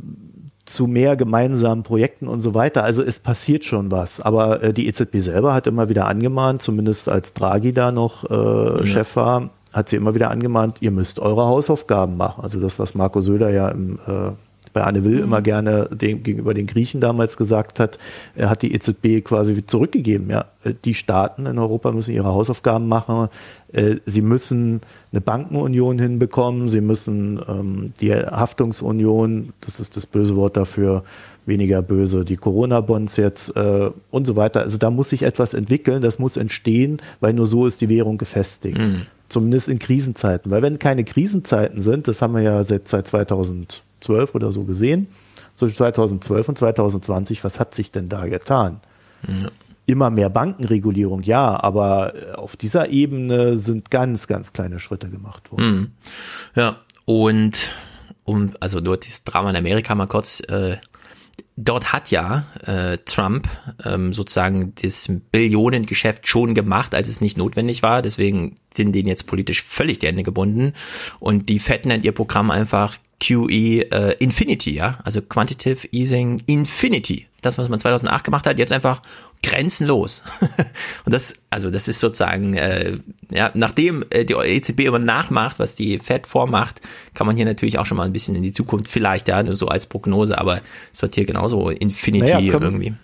zu 0.66 0.88
mehr 0.88 1.14
gemeinsamen 1.14 1.84
Projekten 1.84 2.26
und 2.26 2.40
so 2.40 2.52
weiter. 2.52 2.82
Also 2.82 3.02
es 3.02 3.20
passiert 3.20 3.64
schon 3.64 3.92
was. 3.92 4.20
Aber 4.20 4.72
die 4.72 4.88
EZB 4.88 5.20
selber 5.20 5.54
hat 5.54 5.68
immer 5.68 5.88
wieder 5.88 6.08
angemahnt, 6.08 6.60
zumindest 6.60 7.08
als 7.08 7.34
Draghi 7.34 7.72
da 7.72 7.92
noch 7.92 8.28
äh, 8.28 8.80
ja. 8.80 8.84
Chef 8.84 9.14
war, 9.14 9.50
hat 9.72 9.88
sie 9.88 9.94
immer 9.94 10.16
wieder 10.16 10.30
angemahnt, 10.30 10.78
ihr 10.80 10.90
müsst 10.90 11.20
eure 11.20 11.46
Hausaufgaben 11.46 12.16
machen. 12.16 12.42
Also 12.42 12.58
das, 12.58 12.80
was 12.80 12.96
Marco 12.96 13.20
Söder 13.20 13.50
ja 13.50 13.68
im 13.68 14.00
äh, 14.08 14.32
bei 14.76 14.84
Anne 14.84 15.04
Will 15.04 15.20
immer 15.20 15.40
gerne 15.40 15.88
dem, 15.90 16.22
gegenüber 16.22 16.52
den 16.52 16.66
Griechen 16.66 17.00
damals 17.00 17.38
gesagt 17.38 17.80
hat, 17.80 17.98
er 18.34 18.50
hat 18.50 18.60
die 18.60 18.74
EZB 18.74 19.24
quasi 19.24 19.64
zurückgegeben. 19.64 20.28
Ja, 20.28 20.44
die 20.84 20.92
Staaten 20.92 21.46
in 21.46 21.58
Europa 21.58 21.92
müssen 21.92 22.12
ihre 22.12 22.28
Hausaufgaben 22.28 22.86
machen. 22.86 23.28
Äh, 23.72 23.96
sie 24.04 24.20
müssen 24.20 24.82
eine 25.12 25.22
Bankenunion 25.22 25.98
hinbekommen. 25.98 26.68
Sie 26.68 26.82
müssen 26.82 27.40
ähm, 27.48 27.94
die 28.02 28.12
Haftungsunion, 28.12 29.54
das 29.62 29.80
ist 29.80 29.96
das 29.96 30.04
böse 30.04 30.36
Wort 30.36 30.58
dafür, 30.58 31.04
weniger 31.46 31.80
böse, 31.80 32.26
die 32.26 32.36
Corona-Bonds 32.36 33.16
jetzt 33.16 33.56
äh, 33.56 33.88
und 34.10 34.26
so 34.26 34.36
weiter. 34.36 34.60
Also 34.60 34.76
da 34.76 34.90
muss 34.90 35.08
sich 35.08 35.22
etwas 35.22 35.54
entwickeln, 35.54 36.02
das 36.02 36.18
muss 36.18 36.36
entstehen, 36.36 37.00
weil 37.20 37.32
nur 37.32 37.46
so 37.46 37.66
ist 37.66 37.80
die 37.80 37.88
Währung 37.88 38.18
gefestigt. 38.18 38.76
Mhm. 38.76 39.06
Zumindest 39.30 39.68
in 39.68 39.78
Krisenzeiten. 39.78 40.50
Weil 40.50 40.60
wenn 40.60 40.78
keine 40.78 41.02
Krisenzeiten 41.02 41.80
sind, 41.80 42.08
das 42.08 42.20
haben 42.20 42.34
wir 42.34 42.42
ja 42.42 42.62
seit, 42.62 42.88
seit 42.88 43.08
2000 43.08 43.85
12 44.00 44.34
oder 44.34 44.52
so 44.52 44.64
gesehen. 44.64 45.08
zwischen 45.54 45.76
2012 45.76 46.48
und 46.48 46.58
2020, 46.58 47.44
was 47.44 47.58
hat 47.58 47.74
sich 47.74 47.90
denn 47.90 48.08
da 48.08 48.26
getan? 48.26 48.80
Ja. 49.26 49.50
Immer 49.86 50.10
mehr 50.10 50.30
Bankenregulierung, 50.30 51.22
ja, 51.22 51.62
aber 51.62 52.12
auf 52.34 52.56
dieser 52.56 52.90
Ebene 52.90 53.58
sind 53.58 53.90
ganz, 53.90 54.26
ganz 54.26 54.52
kleine 54.52 54.78
Schritte 54.78 55.08
gemacht 55.08 55.52
worden. 55.52 55.76
Mhm. 55.76 55.90
Ja, 56.56 56.76
und 57.04 57.70
um, 58.24 58.52
also 58.60 58.80
nur 58.80 58.96
dieses 58.96 59.22
Drama 59.24 59.50
in 59.50 59.56
Amerika 59.56 59.94
mal 59.94 60.08
kurz, 60.08 60.40
äh, 60.40 60.76
dort 61.56 61.92
hat 61.92 62.10
ja 62.10 62.44
äh, 62.64 62.98
Trump 63.04 63.48
ähm, 63.84 64.12
sozusagen 64.12 64.74
das 64.82 65.10
Billionengeschäft 65.32 66.28
schon 66.28 66.54
gemacht, 66.54 66.94
als 66.94 67.08
es 67.08 67.20
nicht 67.20 67.38
notwendig 67.38 67.82
war. 67.82 68.02
Deswegen 68.02 68.56
sind 68.72 68.94
denen 68.94 69.08
jetzt 69.08 69.26
politisch 69.26 69.62
völlig 69.62 69.98
die 69.98 70.06
Hände 70.06 70.22
gebunden. 70.22 70.74
Und 71.18 71.48
die 71.48 71.58
Fed 71.58 71.86
nennt 71.86 72.04
ihr 72.04 72.12
Programm 72.12 72.50
einfach 72.50 72.96
QE 73.20 73.90
äh, 73.90 74.14
Infinity, 74.18 74.74
ja, 74.74 74.98
also 75.04 75.22
Quantitative 75.22 75.88
Easing 75.90 76.42
Infinity. 76.46 77.26
Das, 77.40 77.58
was 77.58 77.68
man 77.68 77.78
2008 77.78 78.24
gemacht 78.24 78.46
hat, 78.46 78.58
jetzt 78.58 78.72
einfach 78.72 79.00
grenzenlos. 79.42 80.22
und 81.04 81.14
das, 81.14 81.36
also 81.48 81.70
das 81.70 81.86
ist 81.88 82.00
sozusagen, 82.00 82.54
äh, 82.54 82.98
ja, 83.30 83.50
nachdem 83.54 84.04
äh, 84.10 84.24
die 84.24 84.34
EZB 84.34 84.80
immer 84.80 84.98
nachmacht, 84.98 85.58
was 85.58 85.74
die 85.74 85.98
Fed 85.98 86.26
vormacht, 86.26 86.80
kann 87.14 87.26
man 87.26 87.36
hier 87.36 87.44
natürlich 87.44 87.78
auch 87.78 87.86
schon 87.86 87.96
mal 87.96 88.04
ein 88.04 88.12
bisschen 88.12 88.34
in 88.34 88.42
die 88.42 88.52
Zukunft 88.52 88.88
vielleicht, 88.88 89.28
ja, 89.28 89.42
nur 89.42 89.56
so 89.56 89.68
als 89.68 89.86
Prognose, 89.86 90.36
aber 90.36 90.60
es 90.92 91.00
wird 91.02 91.14
hier 91.14 91.24
genauso 91.24 91.70
Infinity 91.70 92.32
naja, 92.32 92.52
komm, 92.52 92.62
irgendwie. 92.62 92.94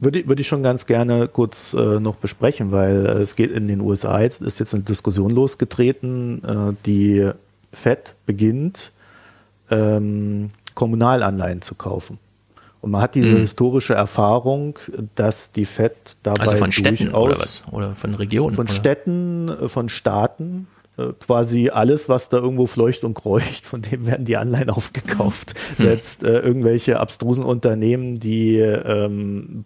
Würde, 0.00 0.26
würde 0.26 0.40
ich 0.40 0.48
schon 0.48 0.62
ganz 0.64 0.86
gerne 0.86 1.28
kurz 1.28 1.74
äh, 1.74 2.00
noch 2.00 2.16
besprechen, 2.16 2.72
weil 2.72 3.06
äh, 3.06 3.22
es 3.22 3.36
geht 3.36 3.52
in 3.52 3.68
den 3.68 3.80
USA, 3.80 4.20
ist 4.20 4.58
jetzt 4.58 4.74
eine 4.74 4.82
Diskussion 4.82 5.30
losgetreten, 5.30 6.42
äh, 6.44 6.74
die 6.86 7.30
Fed 7.72 8.14
beginnt 8.26 8.92
ähm, 9.72 10.50
Kommunalanleihen 10.74 11.62
zu 11.62 11.74
kaufen. 11.74 12.18
Und 12.80 12.90
man 12.90 13.00
hat 13.00 13.14
diese 13.14 13.28
mhm. 13.28 13.40
historische 13.40 13.94
Erfahrung, 13.94 14.78
dass 15.14 15.52
die 15.52 15.64
FED 15.64 16.16
dabei 16.24 16.42
also 16.42 16.56
von 16.56 16.72
Städten 16.72 17.14
oder 17.14 17.38
was? 17.38 17.62
Oder 17.70 17.94
von 17.94 18.14
Regionen? 18.14 18.56
Von 18.56 18.66
oder? 18.66 18.74
Städten, 18.74 19.48
äh, 19.48 19.68
von 19.68 19.88
Staaten, 19.88 20.66
äh, 20.98 21.12
quasi 21.20 21.70
alles, 21.70 22.08
was 22.08 22.28
da 22.28 22.38
irgendwo 22.38 22.66
fleucht 22.66 23.04
und 23.04 23.14
kreucht, 23.14 23.64
von 23.64 23.82
dem 23.82 24.06
werden 24.06 24.24
die 24.24 24.36
Anleihen 24.36 24.68
aufgekauft. 24.70 25.54
Mhm. 25.78 25.82
Selbst 25.82 26.24
äh, 26.24 26.40
irgendwelche 26.40 26.98
abstrusen 26.98 27.44
Unternehmen, 27.44 28.18
die 28.18 28.56
ähm, 28.58 29.64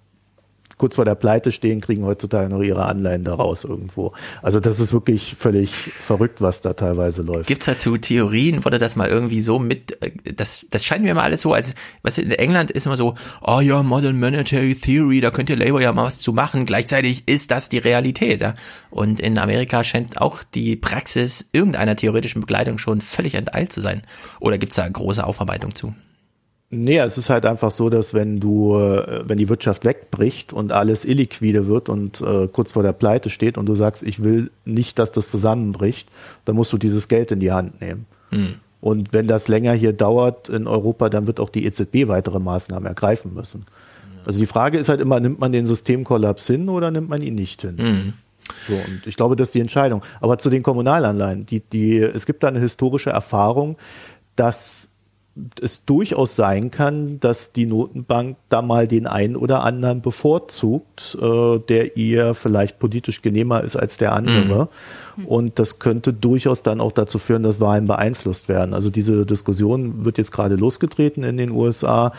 kurz 0.79 0.97
vor 0.97 1.05
der 1.05 1.15
Pleite 1.15 1.53
stehen, 1.53 1.81
kriegen 1.81 2.05
heutzutage 2.05 2.49
noch 2.49 2.63
ihre 2.63 2.85
Anleihen 2.85 3.25
daraus 3.25 3.65
irgendwo. 3.65 4.13
Also 4.43 4.61
das 4.61 4.81
ist 4.81 4.93
wirklich 4.93 5.35
völlig 5.35 5.71
verrückt, 5.71 6.41
was 6.41 6.63
da 6.63 6.75
teilweise 6.75 7.23
läuft. 7.23 7.47
Gibt 7.49 7.63
es 7.63 7.67
dazu 7.67 7.97
Theorien? 7.97 8.65
Wurde 8.65 8.79
das 8.79 8.97
mal 8.97 9.09
irgendwie 9.09 9.41
so 9.41 9.59
mit, 9.59 10.03
äh, 10.03 10.13
das, 10.35 10.67
das 10.71 10.85
scheint 10.85 11.03
mir 11.03 11.15
mal 11.15 11.23
alles 11.23 11.41
so, 11.41 11.53
als, 11.53 11.75
was 12.03 12.19
in 12.19 12.31
England 12.31 12.71
ist 12.71 12.87
immer 12.87 12.97
so, 12.97 13.15
oh 13.41 13.61
ja, 13.61 13.83
Modern 13.83 14.19
Monetary 14.19 14.75
Theory, 14.75 15.21
da 15.21 15.31
könnte 15.31 15.55
Labour 15.55 15.81
ja 15.81 15.93
mal 15.93 16.05
was 16.05 16.19
zu 16.19 16.33
machen. 16.33 16.67
Gleichzeitig 16.67 17.27
ist 17.27 17.51
das 17.51 17.69
die 17.69 17.79
Realität. 17.79 18.41
Ja? 18.41 18.55
Und 18.91 19.21
in 19.21 19.39
Amerika 19.39 19.83
scheint 19.83 20.21
auch 20.21 20.43
die 20.43 20.77
Praxis 20.77 21.49
irgendeiner 21.53 21.97
theoretischen 21.97 22.41
Begleitung 22.41 22.79
schon 22.79 23.01
völlig 23.01 23.35
enteilt 23.35 23.73
zu 23.73 23.81
sein. 23.81 24.03
Oder 24.41 24.59
gibt 24.59 24.73
es 24.73 24.77
da 24.77 24.89
große 24.89 25.25
Aufarbeitung 25.25 25.75
zu? 25.75 25.95
Nee, 26.69 26.99
es 26.99 27.17
ist 27.17 27.31
halt 27.31 27.47
einfach 27.47 27.71
so, 27.71 27.91
dass 27.91 28.13
wenn 28.13 28.41
du, 28.41 28.77
äh, 28.77 29.23
wenn 29.29 29.39
die 29.39 29.49
Wirtschaft 29.49 29.85
wegbricht 29.85 30.53
und 30.53 30.73
alles 30.73 31.05
illiquide 31.05 31.69
wird 31.69 31.89
und 31.89 32.21
äh, 32.21 32.49
kurz 32.49 32.73
vor 32.73 32.83
der 32.83 32.93
Pleite 32.93 33.31
steht 33.31 33.57
und 33.57 33.67
du 33.67 33.77
sagst, 33.77 34.03
ich 34.03 34.23
will 34.23 34.51
nicht, 34.65 34.99
dass 34.99 35.13
das 35.13 35.31
zusammenbricht, 35.31 36.09
dann 36.45 36.57
musst 36.57 36.73
du 36.73 36.79
dieses 36.79 37.07
Geld 37.07 37.31
in 37.31 37.39
die 37.39 37.53
Hand 37.53 37.81
nehmen. 37.81 38.07
Mhm. 38.33 38.55
Und 38.81 39.13
wenn 39.13 39.29
das 39.29 39.47
länger 39.47 39.73
hier 39.75 39.93
dauert 39.93 40.49
in 40.49 40.67
Europa, 40.67 41.09
dann 41.09 41.27
wird 41.27 41.39
auch 41.41 41.51
die 41.51 41.65
EZB 41.65 42.09
weitere 42.09 42.41
Maßnahmen 42.41 42.87
ergreifen 42.87 43.33
müssen. 43.33 43.67
Also 44.25 44.41
die 44.41 44.47
Frage 44.47 44.79
ist 44.79 44.89
halt 44.89 45.01
immer, 45.01 45.21
nimmt 45.21 45.39
man 45.39 45.53
den 45.53 45.67
Systemkollaps 45.67 46.49
hin 46.49 46.69
oder 46.69 46.91
nimmt 46.91 47.09
man 47.09 47.23
ihn 47.23 47.37
nicht 47.37 47.63
hin? 47.63 47.77
Mhm. 47.77 48.13
So, 48.67 48.75
und 48.75 49.07
ich 49.07 49.17
glaube, 49.17 49.37
das 49.37 49.49
ist 49.49 49.55
die 49.55 49.61
Entscheidung. 49.61 50.03
Aber 50.21 50.39
zu 50.39 50.51
den 50.51 50.65
Kommunalanleihen, 50.65 51.47
die, 51.47 51.61
die, 51.61 51.99
es 51.99 52.27
gibt 52.27 52.43
da 52.43 52.49
eine 52.49 52.59
historische 52.59 53.11
Erfahrung, 53.11 53.77
dass 54.35 54.96
es 55.61 55.85
durchaus 55.85 56.35
sein 56.35 56.71
kann, 56.71 57.21
dass 57.21 57.53
die 57.53 57.67
Notenbank 57.67 58.37
da 58.49 58.63
mal 58.63 58.89
den 58.89 59.07
einen 59.07 59.37
oder 59.37 59.65
anderen 59.65 60.01
bevorzugt, 60.01 61.17
äh, 61.21 61.59
der 61.59 61.97
ihr 61.97 62.35
vielleicht 62.35 62.79
politisch 62.79 63.21
genehmer 63.21 63.63
ist 63.63 63.77
als 63.77 63.99
der 63.99 64.13
andere. 64.13 64.69
Mhm. 65.17 65.27
Und 65.27 65.59
das 65.59 65.79
könnte 65.79 66.13
durchaus 66.13 66.63
dann 66.63 66.81
auch 66.81 66.93
dazu 66.93 67.19
führen, 67.19 67.43
dass 67.43 67.61
Wahlen 67.61 67.87
beeinflusst 67.87 68.49
werden. 68.49 68.73
Also 68.73 68.89
diese 68.91 69.27
Diskussion 69.27 70.05
wird 70.05 70.19
jetzt 70.19 70.33
gerade 70.33 70.57
losgetreten 70.57 71.23
in 71.23 71.37
den 71.37 71.51
USA. 71.51 72.13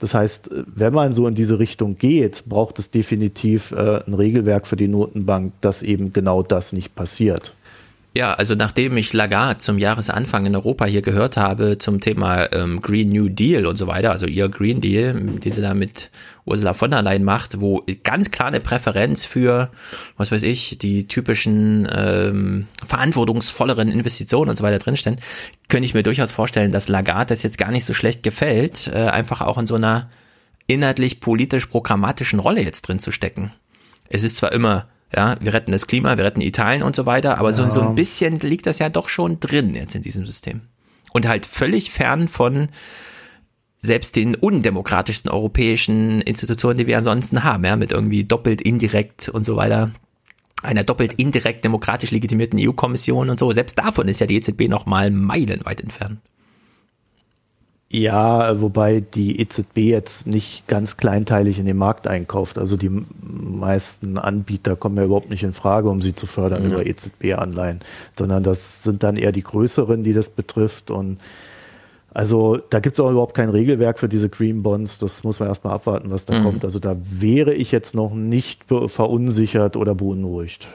Das 0.00 0.14
heißt, 0.14 0.50
wenn 0.52 0.94
man 0.94 1.12
so 1.12 1.26
in 1.26 1.34
diese 1.34 1.58
Richtung 1.58 1.98
geht, 1.98 2.44
braucht 2.46 2.78
es 2.78 2.90
definitiv 2.90 3.72
äh, 3.72 4.02
ein 4.06 4.14
Regelwerk 4.14 4.66
für 4.66 4.76
die 4.76 4.88
Notenbank, 4.88 5.52
dass 5.60 5.82
eben 5.82 6.12
genau 6.12 6.42
das 6.42 6.72
nicht 6.72 6.94
passiert. 6.94 7.54
Ja, 8.18 8.34
also 8.34 8.56
nachdem 8.56 8.96
ich 8.96 9.12
Lagarde 9.12 9.60
zum 9.60 9.78
Jahresanfang 9.78 10.44
in 10.44 10.56
Europa 10.56 10.86
hier 10.86 11.02
gehört 11.02 11.36
habe 11.36 11.78
zum 11.78 12.00
Thema 12.00 12.52
ähm, 12.52 12.80
Green 12.80 13.10
New 13.10 13.28
Deal 13.28 13.64
und 13.64 13.76
so 13.76 13.86
weiter, 13.86 14.10
also 14.10 14.26
ihr 14.26 14.48
Green 14.48 14.80
Deal, 14.80 15.14
den 15.14 15.52
sie 15.52 15.62
da 15.62 15.72
mit 15.72 16.10
Ursula 16.44 16.74
von 16.74 16.90
der 16.90 17.00
Leyen 17.00 17.22
macht, 17.22 17.60
wo 17.60 17.84
ganz 18.02 18.32
klar 18.32 18.48
eine 18.48 18.58
Präferenz 18.58 19.24
für, 19.24 19.70
was 20.16 20.32
weiß 20.32 20.42
ich, 20.42 20.78
die 20.78 21.06
typischen 21.06 21.88
ähm, 21.94 22.66
verantwortungsvolleren 22.84 23.88
Investitionen 23.88 24.50
und 24.50 24.56
so 24.56 24.64
weiter 24.64 24.80
drinstehen, 24.80 25.20
könnte 25.68 25.86
ich 25.86 25.94
mir 25.94 26.02
durchaus 26.02 26.32
vorstellen, 26.32 26.72
dass 26.72 26.88
Lagarde 26.88 27.28
das 27.28 27.44
jetzt 27.44 27.56
gar 27.56 27.70
nicht 27.70 27.84
so 27.84 27.94
schlecht 27.94 28.24
gefällt, 28.24 28.90
äh, 28.92 28.98
einfach 28.98 29.42
auch 29.42 29.58
in 29.58 29.68
so 29.68 29.76
einer 29.76 30.10
inhaltlich 30.66 31.20
politisch-programmatischen 31.20 32.40
Rolle 32.40 32.64
jetzt 32.64 32.82
drin 32.82 32.98
zu 32.98 33.12
stecken. 33.12 33.52
Es 34.08 34.24
ist 34.24 34.38
zwar 34.38 34.50
immer 34.50 34.88
ja, 35.14 35.36
wir 35.40 35.54
retten 35.54 35.72
das 35.72 35.86
Klima, 35.86 36.16
wir 36.16 36.24
retten 36.24 36.40
Italien 36.40 36.82
und 36.82 36.94
so 36.94 37.06
weiter, 37.06 37.38
aber 37.38 37.48
ja. 37.48 37.52
so, 37.52 37.70
so 37.70 37.80
ein 37.80 37.94
bisschen 37.94 38.40
liegt 38.40 38.66
das 38.66 38.78
ja 38.78 38.88
doch 38.88 39.08
schon 39.08 39.40
drin 39.40 39.74
jetzt 39.74 39.94
in 39.94 40.02
diesem 40.02 40.26
System. 40.26 40.62
Und 41.12 41.26
halt 41.26 41.46
völlig 41.46 41.90
fern 41.90 42.28
von 42.28 42.68
selbst 43.78 44.16
den 44.16 44.34
undemokratischsten 44.34 45.30
europäischen 45.30 46.20
Institutionen, 46.20 46.78
die 46.78 46.86
wir 46.86 46.98
ansonsten 46.98 47.44
haben, 47.44 47.64
ja, 47.64 47.76
mit 47.76 47.92
irgendwie 47.92 48.24
doppelt 48.24 48.60
indirekt 48.60 49.28
und 49.28 49.44
so 49.44 49.56
weiter, 49.56 49.92
einer 50.62 50.84
doppelt 50.84 51.14
indirekt 51.14 51.64
demokratisch 51.64 52.10
legitimierten 52.10 52.58
EU-Kommission 52.60 53.30
und 53.30 53.38
so. 53.38 53.50
Selbst 53.52 53.78
davon 53.78 54.08
ist 54.08 54.20
ja 54.20 54.26
die 54.26 54.36
EZB 54.36 54.68
noch 54.68 54.86
mal 54.86 55.10
meilenweit 55.10 55.80
entfernt. 55.80 56.18
Ja, 57.90 58.60
wobei 58.60 59.00
die 59.00 59.40
EZB 59.40 59.78
jetzt 59.78 60.26
nicht 60.26 60.66
ganz 60.66 60.98
kleinteilig 60.98 61.58
in 61.58 61.64
den 61.64 61.78
Markt 61.78 62.06
einkauft. 62.06 62.58
Also 62.58 62.76
die 62.76 62.90
meisten 63.22 64.18
Anbieter 64.18 64.76
kommen 64.76 64.98
ja 64.98 65.04
überhaupt 65.04 65.30
nicht 65.30 65.42
in 65.42 65.54
Frage, 65.54 65.88
um 65.88 66.02
sie 66.02 66.14
zu 66.14 66.26
fördern 66.26 66.64
ja. 66.64 66.68
über 66.68 66.84
EZB-Anleihen, 66.84 67.80
sondern 68.18 68.42
das 68.42 68.82
sind 68.82 69.02
dann 69.02 69.16
eher 69.16 69.32
die 69.32 69.42
größeren, 69.42 70.02
die 70.02 70.12
das 70.12 70.28
betrifft. 70.28 70.90
Und 70.90 71.18
also 72.12 72.58
da 72.58 72.80
gibt 72.80 72.92
es 72.92 73.00
auch 73.00 73.10
überhaupt 73.10 73.34
kein 73.34 73.48
Regelwerk 73.48 73.98
für 73.98 74.08
diese 74.10 74.28
Green 74.28 74.62
Bonds. 74.62 74.98
Das 74.98 75.24
muss 75.24 75.40
man 75.40 75.48
erstmal 75.48 75.72
abwarten, 75.72 76.10
was 76.10 76.26
da 76.26 76.38
mhm. 76.38 76.44
kommt. 76.44 76.64
Also 76.64 76.80
da 76.80 76.94
wäre 77.00 77.54
ich 77.54 77.72
jetzt 77.72 77.94
noch 77.94 78.12
nicht 78.12 78.64
verunsichert 78.68 79.76
oder 79.76 79.94
beunruhigt. 79.94 80.68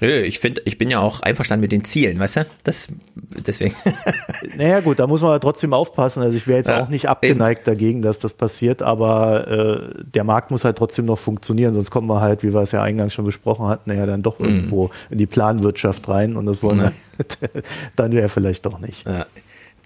Nö, 0.00 0.20
ich 0.20 0.38
finde, 0.38 0.62
ich 0.64 0.78
bin 0.78 0.90
ja 0.90 1.00
auch 1.00 1.20
einverstanden 1.20 1.62
mit 1.62 1.72
den 1.72 1.84
Zielen, 1.84 2.18
weißt 2.18 2.36
du? 2.36 2.46
Das, 2.62 2.88
deswegen. 3.14 3.74
naja, 4.56 4.80
gut, 4.80 4.98
da 4.98 5.06
muss 5.06 5.22
man 5.22 5.40
trotzdem 5.40 5.72
aufpassen. 5.72 6.22
Also 6.22 6.36
ich 6.36 6.46
wäre 6.46 6.58
jetzt 6.58 6.68
ja, 6.68 6.82
auch 6.82 6.88
nicht 6.88 7.08
abgeneigt 7.08 7.60
eben. 7.60 7.66
dagegen, 7.66 8.02
dass 8.02 8.20
das 8.20 8.34
passiert, 8.34 8.82
aber 8.82 9.48
äh, 9.48 10.04
der 10.04 10.24
Markt 10.24 10.50
muss 10.50 10.64
halt 10.64 10.78
trotzdem 10.78 11.06
noch 11.06 11.18
funktionieren, 11.18 11.74
sonst 11.74 11.90
kommen 11.90 12.08
wir 12.08 12.20
halt, 12.20 12.42
wie 12.42 12.52
wir 12.52 12.60
es 12.60 12.72
ja 12.72 12.82
eingangs 12.82 13.14
schon 13.14 13.24
besprochen 13.24 13.66
hatten, 13.66 13.92
ja 13.94 14.06
dann 14.06 14.22
doch 14.22 14.38
mhm. 14.38 14.46
irgendwo 14.46 14.90
in 15.10 15.18
die 15.18 15.26
Planwirtschaft 15.26 16.08
rein 16.08 16.36
und 16.36 16.46
das 16.46 16.62
wollen 16.62 16.80
wir, 16.80 16.92
dann 17.96 18.12
wäre 18.12 18.28
vielleicht 18.28 18.66
doch 18.66 18.78
nicht. 18.78 19.06
Ja. 19.06 19.26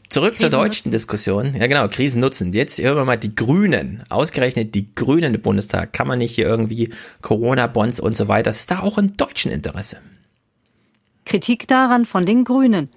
Zurück 0.08 0.32
Krisen 0.32 0.50
zur 0.50 0.50
deutschen 0.50 0.88
nutzen. 0.88 0.92
Diskussion. 0.92 1.54
Ja, 1.54 1.66
genau, 1.66 1.86
Krisen 1.88 2.20
nutzen. 2.20 2.52
Jetzt 2.52 2.80
hören 2.80 2.96
wir 2.96 3.04
mal 3.04 3.16
die 3.16 3.34
Grünen. 3.34 4.02
Ausgerechnet 4.08 4.74
die 4.74 4.86
Grünen 4.94 5.34
im 5.34 5.42
Bundestag. 5.42 5.92
Kann 5.92 6.08
man 6.08 6.18
nicht 6.18 6.34
hier 6.34 6.46
irgendwie 6.46 6.90
Corona-Bonds 7.20 8.00
und 8.00 8.16
so 8.16 8.28
weiter. 8.28 8.44
Das 8.44 8.60
ist 8.60 8.70
da 8.70 8.80
auch 8.80 8.96
im 8.96 9.16
deutschen 9.16 9.52
Interesse. 9.52 9.98
Kritik 11.26 11.68
daran 11.68 12.06
von 12.06 12.24
den 12.24 12.44
Grünen. 12.44 12.88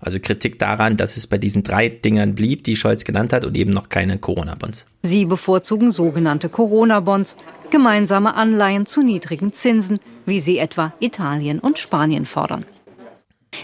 Also 0.00 0.18
Kritik 0.20 0.58
daran, 0.58 0.96
dass 0.96 1.16
es 1.16 1.26
bei 1.26 1.38
diesen 1.38 1.62
drei 1.62 1.88
Dingern 1.88 2.34
blieb, 2.34 2.64
die 2.64 2.76
Scholz 2.76 3.04
genannt 3.04 3.32
hat 3.32 3.44
und 3.44 3.56
eben 3.56 3.70
noch 3.70 3.88
keine 3.88 4.18
Corona-Bonds. 4.18 4.86
Sie 5.04 5.24
bevorzugen 5.24 5.90
sogenannte 5.90 6.48
Corona-Bonds, 6.48 7.36
gemeinsame 7.70 8.34
Anleihen 8.34 8.86
zu 8.86 9.02
niedrigen 9.02 9.52
Zinsen, 9.52 9.98
wie 10.26 10.40
sie 10.40 10.58
etwa 10.58 10.92
Italien 11.00 11.60
und 11.60 11.78
Spanien 11.78 12.26
fordern. 12.26 12.66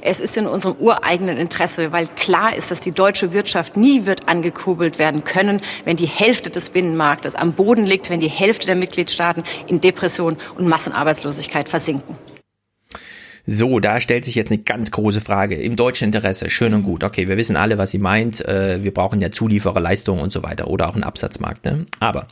Es 0.00 0.20
ist 0.20 0.36
in 0.36 0.46
unserem 0.46 0.76
ureigenen 0.76 1.36
Interesse, 1.36 1.92
weil 1.92 2.06
klar 2.08 2.56
ist, 2.56 2.70
dass 2.70 2.80
die 2.80 2.92
deutsche 2.92 3.32
Wirtschaft 3.32 3.76
nie 3.76 4.06
wird 4.06 4.28
angekurbelt 4.28 4.98
werden 4.98 5.24
können, 5.24 5.60
wenn 5.84 5.96
die 5.96 6.06
Hälfte 6.06 6.50
des 6.50 6.70
Binnenmarktes 6.70 7.34
am 7.34 7.52
Boden 7.52 7.84
liegt, 7.84 8.10
wenn 8.10 8.20
die 8.20 8.30
Hälfte 8.30 8.66
der 8.66 8.76
Mitgliedstaaten 8.76 9.44
in 9.66 9.80
Depression 9.80 10.36
und 10.56 10.66
Massenarbeitslosigkeit 10.66 11.68
versinken. 11.68 12.16
So, 13.44 13.80
da 13.80 14.00
stellt 14.00 14.24
sich 14.24 14.36
jetzt 14.36 14.52
eine 14.52 14.62
ganz 14.62 14.92
große 14.92 15.20
Frage. 15.20 15.56
Im 15.56 15.74
deutschen 15.74 16.06
Interesse, 16.06 16.48
schön 16.48 16.74
und 16.74 16.84
gut. 16.84 17.02
Okay, 17.02 17.26
wir 17.26 17.36
wissen 17.36 17.56
alle, 17.56 17.76
was 17.76 17.90
sie 17.90 17.98
meint. 17.98 18.40
Äh, 18.46 18.84
wir 18.84 18.94
brauchen 18.94 19.20
ja 19.20 19.32
Zuliefererleistungen 19.32 20.22
und 20.22 20.30
so 20.30 20.44
weiter 20.44 20.68
oder 20.68 20.88
auch 20.88 20.94
einen 20.94 21.02
Absatzmarkt. 21.02 21.64
Ne? 21.64 21.86
Aber 21.98 22.28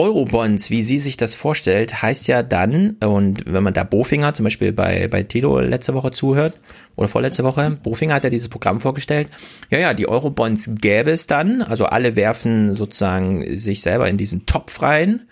Eurobonds, 0.00 0.70
wie 0.70 0.82
sie 0.82 0.96
sich 0.96 1.18
das 1.18 1.34
vorstellt, 1.34 2.00
heißt 2.00 2.26
ja 2.26 2.42
dann, 2.42 2.96
und 3.04 3.44
wenn 3.44 3.62
man 3.62 3.74
da 3.74 3.84
Bofinger 3.84 4.32
zum 4.32 4.44
Beispiel 4.44 4.72
bei, 4.72 5.08
bei 5.08 5.24
Tilo 5.24 5.60
letzte 5.60 5.92
Woche 5.92 6.10
zuhört, 6.10 6.58
oder 6.96 7.06
vorletzte 7.06 7.44
Woche, 7.44 7.78
Bofinger 7.82 8.14
hat 8.14 8.24
ja 8.24 8.30
dieses 8.30 8.48
Programm 8.48 8.80
vorgestellt, 8.80 9.28
ja, 9.68 9.78
ja, 9.78 9.92
die 9.92 10.08
Eurobonds 10.08 10.70
gäbe 10.76 11.10
es 11.10 11.26
dann, 11.26 11.60
also 11.60 11.84
alle 11.84 12.16
werfen 12.16 12.72
sozusagen 12.72 13.58
sich 13.58 13.82
selber 13.82 14.08
in 14.08 14.16
diesen 14.16 14.46
Topf 14.46 14.80
rein, 14.80 15.26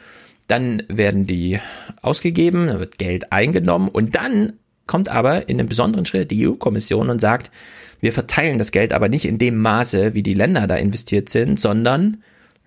dann 0.48 0.82
werden 0.88 1.24
die 1.24 1.60
ausgegeben, 2.02 2.66
dann 2.66 2.78
wird 2.78 2.98
Geld 2.98 3.32
eingenommen 3.32 3.88
und 3.88 4.16
dann 4.16 4.52
kommt 4.86 5.08
aber 5.08 5.48
in 5.48 5.58
einem 5.58 5.70
besonderen 5.70 6.04
Schritt 6.04 6.30
die 6.30 6.46
EU-Kommission 6.46 7.08
und 7.08 7.22
sagt, 7.22 7.50
wir 8.02 8.12
verteilen 8.12 8.58
das 8.58 8.70
Geld 8.70 8.92
aber 8.92 9.08
nicht 9.08 9.24
in 9.24 9.38
dem 9.38 9.56
Maße, 9.56 10.12
wie 10.12 10.22
die 10.22 10.34
Länder 10.34 10.66
da 10.66 10.76
investiert 10.76 11.30
sind, 11.30 11.58
sondern 11.58 12.18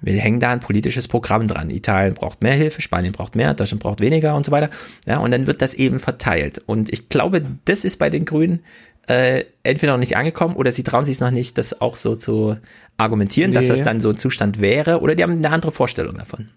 wir 0.02 0.20
hängen 0.20 0.40
da 0.40 0.52
ein 0.52 0.60
politisches 0.60 1.08
Programm 1.08 1.48
dran. 1.48 1.70
Italien 1.70 2.16
braucht 2.16 2.42
mehr 2.42 2.54
Hilfe, 2.54 2.82
Spanien 2.82 3.14
braucht 3.14 3.36
mehr, 3.36 3.54
Deutschland 3.54 3.82
braucht 3.82 4.00
weniger 4.02 4.36
und 4.36 4.46
so 4.46 4.52
weiter. 4.52 4.70
Ja, 5.06 5.20
und 5.20 5.32
dann 5.32 5.48
wird 5.48 5.62
das 5.62 5.74
eben 5.74 6.00
verteilt. 6.00 6.62
Und 6.66 6.92
ich 6.92 7.10
glaube, 7.10 7.44
das 7.66 7.86
ist 7.86 7.98
bei 7.98 8.10
den 8.10 8.26
Grünen 8.26 8.62
äh, 9.08 9.46
entweder 9.64 9.94
noch 9.94 10.00
nicht 10.00 10.18
angekommen 10.18 10.56
oder 10.56 10.72
sie 10.72 10.84
trauen 10.84 11.06
sich 11.06 11.20
noch 11.20 11.32
nicht, 11.32 11.58
das 11.58 11.82
auch 11.82 11.96
so 11.96 12.16
zu 12.16 12.58
argumentieren, 12.98 13.52
nee. 13.52 13.56
dass 13.56 13.68
das 13.68 13.84
dann 13.84 14.00
so 14.00 14.10
ein 14.10 14.18
Zustand 14.18 14.62
wäre, 14.62 15.02
oder 15.02 15.16
die 15.16 15.24
haben 15.24 15.34
eine 15.34 15.50
andere 15.50 15.72
Vorstellung 15.72 16.18
davon. 16.18 16.50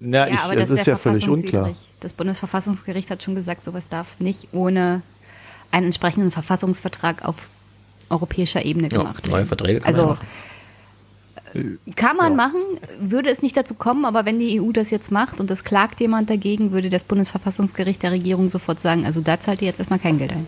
Ja, 0.00 0.26
ich, 0.26 0.38
aber 0.38 0.56
das, 0.56 0.68
das 0.68 0.80
ist 0.80 0.86
ja 0.86 0.96
völlig 0.96 1.28
unklar. 1.28 1.72
Das 2.00 2.12
Bundesverfassungsgericht 2.12 3.10
hat 3.10 3.22
schon 3.22 3.34
gesagt, 3.34 3.62
sowas 3.62 3.88
darf 3.88 4.18
nicht 4.18 4.48
ohne 4.52 5.02
einen 5.70 5.86
entsprechenden 5.86 6.30
Verfassungsvertrag 6.30 7.24
auf 7.24 7.36
europäischer 8.10 8.64
Ebene 8.64 8.88
gemacht 8.88 9.26
ja, 9.26 9.32
neue 9.32 9.46
Verträge 9.46 9.80
kann 9.80 9.86
also, 9.86 10.18
kann 11.96 12.16
man 12.16 12.32
ja. 12.32 12.36
machen, 12.36 12.60
würde 13.00 13.30
es 13.30 13.42
nicht 13.42 13.56
dazu 13.56 13.74
kommen, 13.74 14.04
aber 14.04 14.24
wenn 14.24 14.38
die 14.38 14.60
EU 14.60 14.72
das 14.72 14.90
jetzt 14.90 15.10
macht 15.12 15.40
und 15.40 15.50
das 15.50 15.64
klagt 15.64 16.00
jemand 16.00 16.30
dagegen, 16.30 16.72
würde 16.72 16.88
das 16.88 17.04
Bundesverfassungsgericht 17.04 18.02
der 18.02 18.12
Regierung 18.12 18.48
sofort 18.48 18.80
sagen, 18.80 19.04
also 19.04 19.20
da 19.20 19.38
zahlt 19.38 19.60
ihr 19.60 19.68
jetzt 19.68 19.78
erstmal 19.78 19.98
kein 19.98 20.18
Geld 20.18 20.32
ein. 20.32 20.46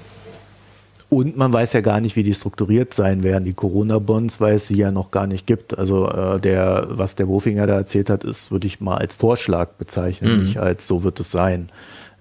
Und 1.11 1.37
man 1.37 1.53
weiß 1.53 1.75
ja 1.75 1.81
gar 1.81 2.01
nicht, 2.01 2.17
wie 2.17 2.25
die 2.25 2.35
strukturiert 2.35 2.93
sein 2.93 3.23
werden. 3.23 3.45
Die 3.45 3.53
Corona-Bonds, 3.53 4.41
weil 4.41 4.55
es 4.55 4.67
sie 4.67 4.77
ja 4.77 4.91
noch 4.91 5.13
gar 5.13 5.29
nicht 5.29 5.47
gibt. 5.47 5.79
Also 5.79 6.09
äh, 6.09 6.41
der, 6.41 6.89
was 6.91 7.15
der 7.15 7.29
Wofinger 7.29 7.69
da 7.69 7.77
erzählt 7.77 8.11
hat, 8.11 8.25
ist, 8.25 8.51
würde 8.51 8.67
ich 8.67 8.81
mal 8.81 8.97
als 8.97 9.15
Vorschlag 9.15 9.69
bezeichnen, 9.73 10.39
mhm. 10.39 10.45
nicht 10.45 10.59
als 10.59 10.89
so 10.89 11.05
wird 11.05 11.21
es 11.21 11.31
sein. 11.31 11.69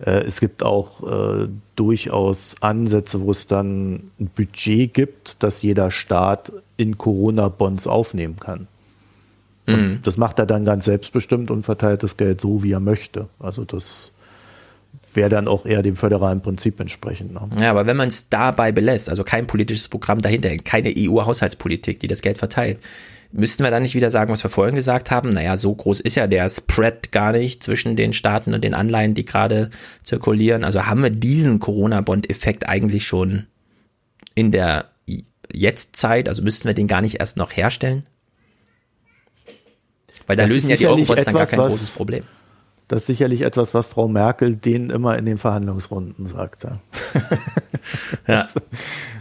Äh, 0.06 0.24
es 0.26 0.40
gibt 0.40 0.62
auch 0.62 1.02
äh, 1.04 1.48
durchaus 1.76 2.58
Ansätze, 2.62 3.22
wo 3.22 3.32
es 3.32 3.48
dann 3.48 4.12
ein 4.20 4.30
Budget 4.36 4.94
gibt, 4.94 5.42
das 5.42 5.64
jeder 5.64 5.90
Staat 5.90 6.52
in 6.78 6.98
Corona-Bonds 6.98 7.88
aufnehmen 7.88 8.36
kann. 8.40 8.68
Mhm. 9.66 10.00
Das 10.04 10.18
macht 10.18 10.40
er 10.40 10.46
dann 10.46 10.66
ganz 10.66 10.86
selbstbestimmt 10.86 11.52
und 11.52 11.64
verteilt 11.64 12.04
das 12.04 12.18
Geld 12.18 12.42
so, 12.42 12.64
wie 12.64 12.72
er 12.72 12.80
möchte. 12.80 13.30
Also 13.40 13.66
das 13.66 14.14
wäre 15.14 15.30
dann 15.30 15.48
auch 15.48 15.66
eher 15.66 15.84
dem 15.84 15.96
föderalen 15.96 16.42
Prinzip 16.42 16.80
entsprechend. 16.80 17.34
Ne? 17.34 17.48
Ja, 17.62 17.70
aber 17.72 17.86
wenn 17.86 17.98
man 17.98 18.08
es 18.08 18.30
dabei 18.30 18.72
belässt, 18.72 19.10
also 19.10 19.24
kein 19.24 19.48
politisches 19.48 19.88
Programm 19.88 20.22
dahinter, 20.22 20.56
keine 20.58 20.94
EU-Haushaltspolitik, 20.98 22.00
die 22.00 22.08
das 22.08 22.22
Geld 22.22 22.38
verteilt, 22.38 22.80
müssten 23.32 23.64
wir 23.64 23.72
dann 23.72 23.84
nicht 23.84 23.96
wieder 23.96 24.12
sagen, 24.12 24.32
was 24.32 24.44
wir 24.44 24.50
vorhin 24.50 24.76
gesagt 24.76 25.12
haben? 25.12 25.30
Naja, 25.30 25.58
so 25.58 25.74
groß 25.74 26.00
ist 26.00 26.16
ja 26.16 26.28
der 26.28 26.48
Spread 26.50 27.12
gar 27.12 27.32
nicht 27.32 27.64
zwischen 27.64 27.96
den 27.96 28.14
Staaten 28.14 28.54
und 28.54 28.64
den 28.64 28.74
Anleihen, 28.74 29.14
die 29.14 29.26
gerade 29.26 29.70
zirkulieren. 30.04 30.64
Also 30.64 30.86
haben 30.86 31.04
wir 31.04 31.10
diesen 31.10 31.60
Corona-Bond-Effekt 31.60 32.68
eigentlich 32.68 33.06
schon 33.06 33.48
in 34.36 34.52
der 34.52 34.86
Jetztzeit, 35.52 36.30
also 36.30 36.42
müssten 36.42 36.68
wir 36.68 36.74
den 36.74 36.88
gar 36.88 37.02
nicht 37.02 37.20
erst 37.20 37.38
noch 37.38 37.56
herstellen? 37.56 38.06
Weil 40.28 40.36
da 40.36 40.44
das 40.44 40.52
lösen 40.52 40.70
ja 40.70 40.78
die 40.78 40.88
Eurobonds 40.88 41.26
dann 41.26 41.34
gar 41.34 41.46
kein 41.46 41.60
großes 41.60 41.92
Problem. 41.92 42.24
Das 42.88 43.02
ist 43.02 43.08
sicherlich 43.08 43.42
etwas, 43.42 43.74
was 43.74 43.88
Frau 43.88 44.08
Merkel 44.08 44.56
denen 44.56 44.90
immer 44.90 45.18
in 45.18 45.26
den 45.26 45.38
Verhandlungsrunden 45.38 46.26
sagte. 46.28 46.80
ja. 48.28 48.48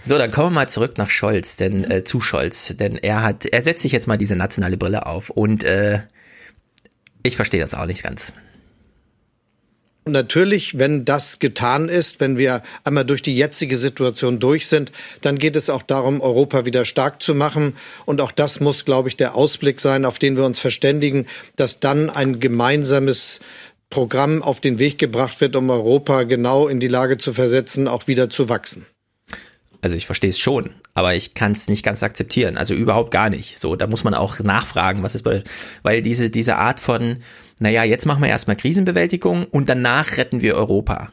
So, 0.03 0.19
dann 0.19 0.31
kommen 0.31 0.49
wir 0.49 0.55
mal 0.55 0.69
zurück 0.69 0.99
nach 0.99 1.11
Scholz, 1.11 1.57
denn 1.57 1.89
äh, 1.91 2.05
zu 2.05 2.21
Scholz, 2.21 2.75
denn 2.77 2.97
er 2.97 3.23
hat, 3.23 3.47
er 3.47 3.63
setzt 3.63 3.83
sich 3.83 3.93
jetzt 3.93 4.09
mal 4.09 4.19
diese 4.19 4.37
nationale 4.37 4.77
Brille 4.77 5.07
auf 5.07 5.31
und 5.31 5.63
äh, 5.65 6.01
ich 7.23 7.37
verstehe 7.37 7.61
das 7.61 7.75
auch 7.75 7.87
nicht 7.87 8.03
ganz. 8.03 8.33
Und 10.05 10.13
natürlich, 10.13 10.79
wenn 10.79 11.05
das 11.05 11.39
getan 11.39 11.89
ist, 11.89 12.19
wenn 12.19 12.37
wir 12.37 12.63
einmal 12.83 13.05
durch 13.05 13.23
die 13.23 13.37
jetzige 13.37 13.79
Situation 13.79 14.41
durch 14.41 14.67
sind, 14.67 14.91
dann 15.21 15.39
geht 15.39 15.55
es 15.55 15.71
auch 15.71 15.83
darum, 15.83 16.21
Europa 16.21 16.65
wieder 16.65 16.85
stark 16.85 17.23
zu 17.23 17.37
machen. 17.37 17.77
Und 18.05 18.21
auch 18.21 18.33
das 18.33 18.59
muss, 18.59 18.85
glaube 18.85 19.09
ich, 19.09 19.17
der 19.17 19.37
Ausblick 19.37 19.81
sein, 19.81 20.05
auf 20.05 20.19
den 20.19 20.37
wir 20.37 20.45
uns 20.45 20.59
verständigen, 20.59 21.27
dass 21.55 21.79
dann 21.79 22.11
ein 22.11 22.41
gemeinsames 22.41 23.39
Programm 23.91 24.43
auf 24.43 24.61
den 24.61 24.81
Weg 24.81 24.99
gebracht 24.99 25.41
wird, 25.41 25.55
um 25.55 25.71
Europa 25.71 26.25
genau 26.25 26.67
in 26.67 26.81
die 26.81 26.89
Lage 26.89 27.19
zu 27.19 27.33
versetzen, 27.33 27.87
auch 27.87 28.09
wieder 28.09 28.29
zu 28.29 28.49
wachsen. 28.49 28.87
Also 29.83 29.97
ich 29.97 30.07
verstehe 30.07 30.31
es 30.31 30.39
schon, 30.39 30.71
aber 30.95 31.15
ich 31.15 31.35
kann 31.35 31.53
es 31.53 31.69
nicht 31.69 31.85
ganz 31.85 32.03
akzeptieren. 32.03 32.57
Also 32.57 32.75
überhaupt 32.75 33.11
gar 33.11 33.31
nicht. 33.31 33.59
So, 33.59 33.77
da 33.77 33.87
muss 33.87 34.05
man 34.05 34.15
auch 34.15 34.39
nachfragen, 34.41 35.03
was 35.03 35.15
es 35.15 35.23
bedeutet. 35.23 35.51
Weil 35.83 36.03
diese, 36.03 36.31
diese 36.31 36.57
Art 36.57 36.81
von 36.81 37.19
naja, 37.63 37.85
jetzt 37.85 38.07
machen 38.07 38.23
wir 38.23 38.29
erstmal 38.29 38.57
Krisenbewältigung 38.57 39.45
und 39.45 39.69
danach 39.69 40.17
retten 40.17 40.43
wir 40.43 40.57
Europa. 40.57 41.13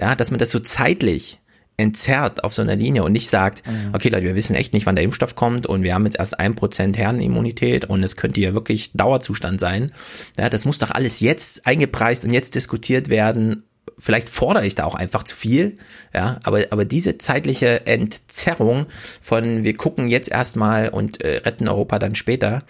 Ja, 0.00 0.14
dass 0.14 0.30
man 0.30 0.38
das 0.38 0.52
so 0.52 0.60
zeitlich 0.60 1.40
entzerrt 1.76 2.44
auf 2.44 2.54
so 2.54 2.62
einer 2.62 2.76
Linie 2.76 3.02
und 3.02 3.10
nicht 3.10 3.28
sagt, 3.28 3.66
mhm. 3.66 3.92
okay 3.92 4.08
Leute, 4.08 4.26
wir 4.26 4.36
wissen 4.36 4.54
echt 4.54 4.72
nicht, 4.74 4.86
wann 4.86 4.94
der 4.94 5.04
Impfstoff 5.04 5.34
kommt 5.34 5.66
und 5.66 5.82
wir 5.82 5.92
haben 5.94 6.04
jetzt 6.04 6.18
erst 6.18 6.38
ein 6.38 6.54
Prozent 6.54 6.96
Herrenimmunität 6.96 7.86
und 7.86 8.04
es 8.04 8.16
könnte 8.16 8.40
ja 8.40 8.54
wirklich 8.54 8.92
Dauerzustand 8.92 9.58
sein. 9.58 9.90
Ja, 10.38 10.48
das 10.48 10.64
muss 10.64 10.78
doch 10.78 10.92
alles 10.92 11.18
jetzt 11.18 11.66
eingepreist 11.66 12.24
und 12.24 12.30
jetzt 12.30 12.54
diskutiert 12.54 13.08
werden. 13.08 13.64
Vielleicht 13.98 14.28
fordere 14.28 14.64
ich 14.64 14.76
da 14.76 14.84
auch 14.84 14.94
einfach 14.94 15.24
zu 15.24 15.34
viel, 15.34 15.74
ja, 16.14 16.38
aber, 16.44 16.66
aber 16.70 16.84
diese 16.84 17.18
zeitliche 17.18 17.86
Entzerrung 17.86 18.86
von 19.20 19.64
wir 19.64 19.74
gucken 19.74 20.08
jetzt 20.08 20.30
erstmal 20.30 20.90
und 20.90 21.20
äh, 21.20 21.38
retten 21.38 21.66
Europa 21.66 21.98
dann 21.98 22.14
später, 22.14 22.60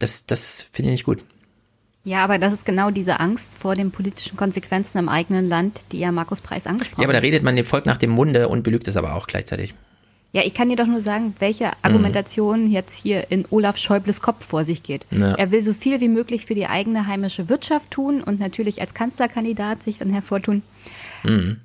das, 0.00 0.26
das 0.26 0.66
finde 0.72 0.90
ich 0.90 0.94
nicht 0.94 1.04
gut. 1.04 1.24
Ja, 2.06 2.22
aber 2.22 2.38
das 2.38 2.52
ist 2.52 2.64
genau 2.64 2.92
diese 2.92 3.18
Angst 3.18 3.52
vor 3.58 3.74
den 3.74 3.90
politischen 3.90 4.36
Konsequenzen 4.36 4.96
im 4.98 5.08
eigenen 5.08 5.48
Land, 5.48 5.80
die 5.90 5.98
ja 5.98 6.12
Markus 6.12 6.40
Preis 6.40 6.68
angesprochen 6.68 6.98
hat. 6.98 7.02
Ja, 7.02 7.06
aber 7.06 7.14
da 7.14 7.18
redet 7.18 7.42
man 7.42 7.56
dem 7.56 7.64
Volk 7.64 7.84
nach 7.84 7.96
dem 7.96 8.10
Munde 8.10 8.48
und 8.48 8.62
belügt 8.62 8.86
es 8.86 8.96
aber 8.96 9.16
auch 9.16 9.26
gleichzeitig. 9.26 9.74
Ja, 10.30 10.42
ich 10.44 10.54
kann 10.54 10.68
dir 10.68 10.76
doch 10.76 10.86
nur 10.86 11.02
sagen, 11.02 11.34
welche 11.40 11.72
Argumentation 11.82 12.66
mhm. 12.66 12.70
jetzt 12.70 12.94
hier 12.94 13.32
in 13.32 13.44
Olaf 13.50 13.76
Schäubles 13.76 14.20
Kopf 14.20 14.46
vor 14.46 14.64
sich 14.64 14.84
geht. 14.84 15.04
Ja. 15.10 15.34
Er 15.34 15.50
will 15.50 15.62
so 15.62 15.72
viel 15.72 16.00
wie 16.00 16.08
möglich 16.08 16.46
für 16.46 16.54
die 16.54 16.68
eigene 16.68 17.08
heimische 17.08 17.48
Wirtschaft 17.48 17.90
tun 17.90 18.22
und 18.22 18.38
natürlich 18.38 18.80
als 18.80 18.94
Kanzlerkandidat 18.94 19.82
sich 19.82 19.98
dann 19.98 20.10
hervortun. 20.10 20.62
Mhm. 21.24 21.56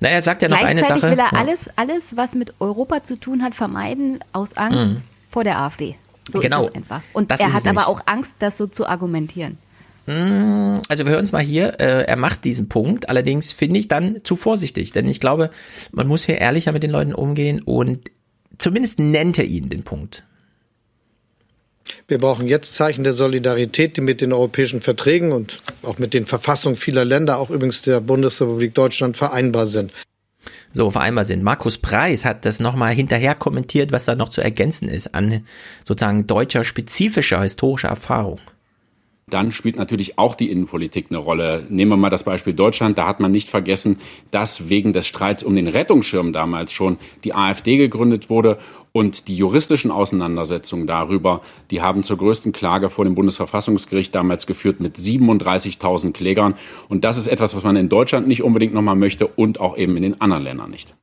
Na, 0.00 0.10
er 0.10 0.20
sagt 0.20 0.42
ja 0.42 0.50
noch 0.50 0.62
eine 0.62 0.84
Sache. 0.84 1.00
will 1.00 1.18
er 1.18 1.32
ja. 1.32 1.38
alles, 1.38 1.70
alles, 1.76 2.14
was 2.14 2.34
mit 2.34 2.52
Europa 2.60 3.04
zu 3.04 3.16
tun 3.16 3.42
hat, 3.42 3.54
vermeiden 3.54 4.18
aus 4.34 4.58
Angst 4.58 4.96
mhm. 4.96 5.02
vor 5.30 5.44
der 5.44 5.58
AfD. 5.60 5.96
So 6.30 6.40
genau. 6.40 6.64
ist 6.64 6.70
es 6.70 6.74
einfach. 6.76 7.02
Und 7.12 7.30
das 7.30 7.40
er 7.40 7.52
hat 7.52 7.66
aber 7.66 7.88
auch 7.88 8.02
Angst, 8.06 8.32
das 8.38 8.56
so 8.56 8.66
zu 8.66 8.86
argumentieren. 8.86 9.58
Hm, 10.06 10.80
also 10.88 11.04
wir 11.04 11.12
hören 11.12 11.24
es 11.24 11.32
mal 11.32 11.42
hier, 11.42 11.78
äh, 11.78 12.04
er 12.04 12.16
macht 12.16 12.44
diesen 12.44 12.68
Punkt, 12.68 13.08
allerdings 13.08 13.52
finde 13.52 13.78
ich 13.78 13.88
dann 13.88 14.24
zu 14.24 14.34
vorsichtig, 14.34 14.92
denn 14.92 15.06
ich 15.06 15.20
glaube, 15.20 15.50
man 15.92 16.08
muss 16.08 16.24
hier 16.24 16.38
ehrlicher 16.38 16.72
mit 16.72 16.82
den 16.82 16.90
Leuten 16.90 17.14
umgehen 17.14 17.60
und 17.62 18.10
zumindest 18.58 18.98
nennt 18.98 19.38
er 19.38 19.44
ihn 19.44 19.68
den 19.68 19.82
Punkt. 19.82 20.24
Wir 22.08 22.18
brauchen 22.18 22.48
jetzt 22.48 22.74
Zeichen 22.74 23.04
der 23.04 23.12
Solidarität, 23.12 23.96
die 23.96 24.00
mit 24.00 24.20
den 24.20 24.32
europäischen 24.32 24.80
Verträgen 24.80 25.32
und 25.32 25.62
auch 25.82 25.98
mit 25.98 26.14
den 26.14 26.24
Verfassungen 26.24 26.76
vieler 26.76 27.04
Länder, 27.04 27.38
auch 27.38 27.50
übrigens 27.50 27.82
der 27.82 28.00
Bundesrepublik 28.00 28.74
Deutschland, 28.74 29.16
vereinbar 29.16 29.66
sind 29.66 29.92
so 30.72 30.90
vereinbar 30.90 31.24
sind. 31.24 31.42
Markus 31.42 31.78
Preis 31.78 32.24
hat 32.24 32.44
das 32.44 32.60
nochmal 32.60 32.94
hinterher 32.94 33.34
kommentiert, 33.34 33.92
was 33.92 34.04
da 34.04 34.14
noch 34.14 34.28
zu 34.28 34.40
ergänzen 34.40 34.88
ist 34.88 35.14
an 35.14 35.44
sozusagen 35.84 36.26
deutscher 36.26 36.64
spezifischer 36.64 37.42
historischer 37.42 37.88
Erfahrung. 37.88 38.40
Dann 39.30 39.52
spielt 39.52 39.76
natürlich 39.76 40.18
auch 40.18 40.34
die 40.34 40.50
Innenpolitik 40.50 41.06
eine 41.08 41.18
Rolle. 41.18 41.64
Nehmen 41.68 41.92
wir 41.92 41.96
mal 41.96 42.10
das 42.10 42.24
Beispiel 42.24 42.52
Deutschland. 42.52 42.98
Da 42.98 43.06
hat 43.06 43.20
man 43.20 43.30
nicht 43.30 43.48
vergessen, 43.48 44.00
dass 44.32 44.68
wegen 44.68 44.92
des 44.92 45.06
Streits 45.06 45.44
um 45.44 45.54
den 45.54 45.68
Rettungsschirm 45.68 46.32
damals 46.32 46.72
schon 46.72 46.98
die 47.22 47.32
AfD 47.32 47.76
gegründet 47.76 48.28
wurde 48.28 48.58
und 48.92 49.28
die 49.28 49.36
juristischen 49.36 49.90
Auseinandersetzungen 49.90 50.86
darüber, 50.86 51.40
die 51.70 51.80
haben 51.80 52.02
zur 52.02 52.18
größten 52.18 52.52
Klage 52.52 52.90
vor 52.90 53.04
dem 53.04 53.14
Bundesverfassungsgericht 53.14 54.14
damals 54.14 54.46
geführt 54.46 54.80
mit 54.80 54.96
37.000 54.96 56.12
Klägern. 56.12 56.54
Und 56.88 57.04
das 57.04 57.16
ist 57.16 57.28
etwas, 57.28 57.54
was 57.54 57.62
man 57.62 57.76
in 57.76 57.88
Deutschland 57.88 58.26
nicht 58.26 58.42
unbedingt 58.42 58.74
nochmal 58.74 58.96
möchte 58.96 59.26
und 59.26 59.60
auch 59.60 59.76
eben 59.76 59.96
in 59.96 60.02
den 60.02 60.20
anderen 60.20 60.44
Ländern 60.44 60.70
nicht. 60.70 60.94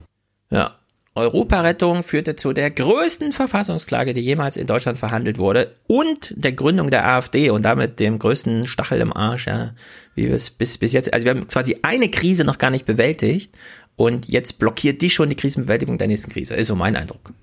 Ja. 0.50 0.76
Europarettung 1.16 2.04
führte 2.04 2.36
zu 2.36 2.54
der 2.54 2.70
größten 2.70 3.32
Verfassungsklage, 3.32 4.14
die 4.14 4.22
jemals 4.22 4.56
in 4.56 4.68
Deutschland 4.68 5.00
verhandelt 5.00 5.40
wurde 5.40 5.74
und 5.88 6.32
der 6.38 6.52
Gründung 6.52 6.92
der 6.92 7.08
AfD 7.08 7.50
und 7.50 7.66
damit 7.66 8.00
dem 8.00 8.20
größten 8.20 8.68
Stachel 8.68 9.02
im 9.02 9.12
Arsch, 9.12 9.48
ja, 9.48 9.72
wie 10.14 10.28
wir 10.28 10.36
es 10.36 10.52
bis, 10.52 10.78
bis 10.78 10.94
jetzt, 10.94 11.12
also 11.12 11.26
wir 11.26 11.32
haben 11.32 11.48
quasi 11.48 11.80
eine 11.82 12.12
Krise 12.12 12.44
noch 12.44 12.60
gar 12.60 12.70
nicht 12.70 12.86
bewältigt 12.86 13.56
und 13.96 14.28
jetzt 14.28 14.60
blockiert 14.60 15.02
die 15.02 15.10
schon 15.10 15.30
die 15.30 15.36
Krisenbewältigung 15.36 15.98
der 15.98 16.08
nächsten 16.08 16.32
Krise. 16.32 16.54
Ist 16.54 16.68
so 16.68 16.76
mein 16.76 16.96
Eindruck. 16.96 17.34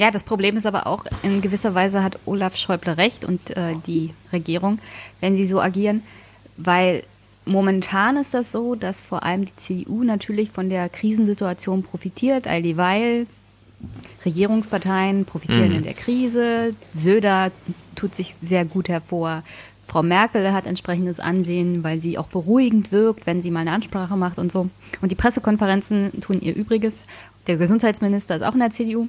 Ja, 0.00 0.10
das 0.10 0.24
Problem 0.24 0.56
ist 0.56 0.64
aber 0.64 0.86
auch, 0.86 1.04
in 1.22 1.42
gewisser 1.42 1.74
Weise 1.74 2.02
hat 2.02 2.18
Olaf 2.24 2.56
Schäuble 2.56 2.96
recht 2.96 3.22
und 3.22 3.50
äh, 3.50 3.74
die 3.86 4.14
Regierung, 4.32 4.78
wenn 5.20 5.36
sie 5.36 5.46
so 5.46 5.60
agieren, 5.60 6.02
weil 6.56 7.02
momentan 7.44 8.16
ist 8.16 8.32
das 8.32 8.50
so, 8.50 8.76
dass 8.76 9.04
vor 9.04 9.24
allem 9.24 9.44
die 9.44 9.56
CDU 9.56 10.02
natürlich 10.02 10.52
von 10.52 10.70
der 10.70 10.88
Krisensituation 10.88 11.82
profitiert, 11.82 12.46
all 12.46 12.62
dieweil 12.62 13.26
Regierungsparteien 14.24 15.26
profitieren 15.26 15.68
Mhm. 15.68 15.76
in 15.76 15.82
der 15.82 15.92
Krise, 15.92 16.74
Söder 16.94 17.50
tut 17.94 18.14
sich 18.14 18.34
sehr 18.40 18.64
gut 18.64 18.88
hervor. 18.88 19.42
Frau 19.86 20.02
Merkel 20.02 20.50
hat 20.54 20.66
entsprechendes 20.66 21.20
Ansehen, 21.20 21.84
weil 21.84 21.98
sie 21.98 22.16
auch 22.16 22.28
beruhigend 22.28 22.90
wirkt, 22.90 23.26
wenn 23.26 23.42
sie 23.42 23.50
mal 23.50 23.60
eine 23.60 23.72
Ansprache 23.72 24.16
macht 24.16 24.38
und 24.38 24.50
so. 24.50 24.70
Und 25.02 25.10
die 25.10 25.14
Pressekonferenzen 25.14 26.22
tun 26.22 26.40
ihr 26.40 26.56
Übriges. 26.56 26.94
Der 27.46 27.58
Gesundheitsminister 27.58 28.36
ist 28.36 28.42
auch 28.42 28.54
in 28.54 28.60
der 28.60 28.70
CDU. 28.70 29.08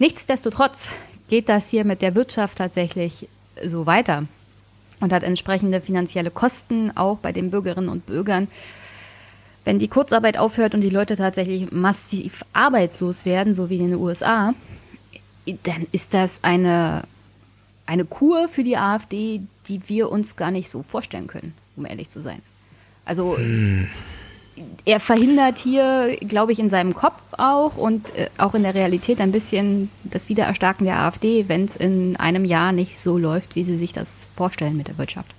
Nichtsdestotrotz 0.00 0.88
geht 1.28 1.50
das 1.50 1.68
hier 1.68 1.84
mit 1.84 2.00
der 2.00 2.14
Wirtschaft 2.14 2.56
tatsächlich 2.56 3.28
so 3.62 3.84
weiter 3.84 4.24
und 4.98 5.12
hat 5.12 5.22
entsprechende 5.22 5.82
finanzielle 5.82 6.30
Kosten 6.30 6.90
auch 6.96 7.18
bei 7.18 7.32
den 7.32 7.50
Bürgerinnen 7.50 7.90
und 7.90 8.06
Bürgern. 8.06 8.48
Wenn 9.66 9.78
die 9.78 9.88
Kurzarbeit 9.88 10.38
aufhört 10.38 10.74
und 10.74 10.80
die 10.80 10.88
Leute 10.88 11.16
tatsächlich 11.16 11.70
massiv 11.70 12.46
arbeitslos 12.54 13.26
werden, 13.26 13.54
so 13.54 13.68
wie 13.68 13.76
in 13.76 13.90
den 13.90 14.00
USA, 14.00 14.54
dann 15.64 15.86
ist 15.92 16.14
das 16.14 16.32
eine, 16.40 17.02
eine 17.84 18.06
Kur 18.06 18.48
für 18.48 18.64
die 18.64 18.78
AfD, 18.78 19.42
die 19.68 19.82
wir 19.86 20.10
uns 20.10 20.34
gar 20.34 20.50
nicht 20.50 20.70
so 20.70 20.82
vorstellen 20.82 21.26
können, 21.26 21.52
um 21.76 21.84
ehrlich 21.84 22.08
zu 22.08 22.22
sein. 22.22 22.40
Also 23.04 23.36
er 24.84 25.00
verhindert 25.00 25.58
hier, 25.58 26.16
glaube 26.20 26.52
ich, 26.52 26.58
in 26.58 26.70
seinem 26.70 26.94
Kopf 26.94 27.20
auch 27.36 27.76
und 27.76 28.14
äh, 28.16 28.28
auch 28.38 28.54
in 28.54 28.62
der 28.62 28.74
Realität 28.74 29.20
ein 29.20 29.32
bisschen 29.32 29.90
das 30.04 30.28
Wiedererstarken 30.28 30.86
der 30.86 31.00
AfD, 31.00 31.48
wenn 31.48 31.64
es 31.64 31.76
in 31.76 32.16
einem 32.16 32.44
Jahr 32.44 32.72
nicht 32.72 32.98
so 32.98 33.18
läuft, 33.18 33.56
wie 33.56 33.64
sie 33.64 33.76
sich 33.76 33.92
das 33.92 34.08
vorstellen 34.36 34.76
mit 34.76 34.88
der 34.88 34.98
Wirtschaft. 34.98 35.34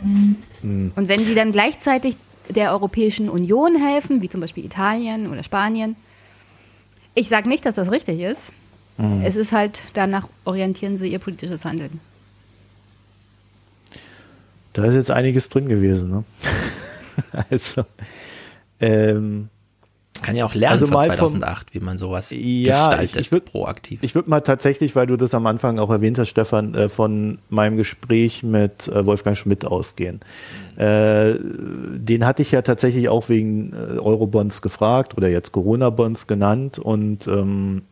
Und 0.00 0.94
wenn 0.94 1.24
sie 1.24 1.34
dann 1.34 1.50
gleichzeitig 1.50 2.16
der 2.48 2.72
Europäischen 2.72 3.28
Union 3.28 3.76
helfen, 3.76 4.22
wie 4.22 4.28
zum 4.28 4.40
Beispiel 4.40 4.64
Italien 4.64 5.30
oder 5.30 5.42
Spanien, 5.42 5.96
ich 7.14 7.28
sage 7.28 7.48
nicht, 7.48 7.66
dass 7.66 7.74
das 7.74 7.90
richtig 7.90 8.20
ist. 8.20 8.52
Mhm. 8.96 9.22
Es 9.24 9.36
ist 9.36 9.52
halt, 9.52 9.80
danach 9.94 10.28
orientieren 10.44 10.98
sie 10.98 11.08
ihr 11.08 11.18
politisches 11.18 11.64
Handeln. 11.64 12.00
Da 14.72 14.84
ist 14.84 14.94
jetzt 14.94 15.10
einiges 15.10 15.48
drin 15.48 15.68
gewesen. 15.68 16.10
Ne? 16.10 16.24
also, 17.50 17.84
ähm, 18.80 19.48
Kann 20.22 20.36
ja 20.36 20.44
auch 20.44 20.54
lernen 20.54 20.72
Also 20.72 20.86
von 20.86 20.94
mal 20.94 21.04
vom- 21.04 21.16
2008, 21.16 21.74
wie 21.74 21.80
man 21.80 21.98
sowas 21.98 22.30
ja, 22.30 22.88
gestaltet, 22.88 23.16
ich, 23.16 23.20
ich 23.20 23.32
würd, 23.32 23.44
proaktiv. 23.44 24.02
Ich 24.02 24.14
würde 24.14 24.30
mal 24.30 24.40
tatsächlich, 24.40 24.96
weil 24.96 25.06
du 25.06 25.16
das 25.16 25.34
am 25.34 25.46
Anfang 25.46 25.78
auch 25.78 25.90
erwähnt 25.90 26.18
hast, 26.18 26.28
Stefan, 26.28 26.74
äh, 26.74 26.88
von 26.88 27.38
meinem 27.48 27.76
Gespräch 27.76 28.42
mit 28.42 28.88
äh, 28.88 29.06
Wolfgang 29.06 29.36
Schmidt 29.36 29.64
ausgehen. 29.64 30.20
Äh, 30.76 31.34
den 31.40 32.24
hatte 32.26 32.42
ich 32.42 32.52
ja 32.52 32.62
tatsächlich 32.62 33.08
auch 33.08 33.28
wegen 33.28 33.72
äh, 33.72 33.98
Eurobonds 33.98 34.62
gefragt 34.62 35.16
oder 35.16 35.28
jetzt 35.28 35.52
Corona-Bonds 35.52 36.26
genannt 36.26 36.78
und 36.78 37.26
ähm, 37.26 37.82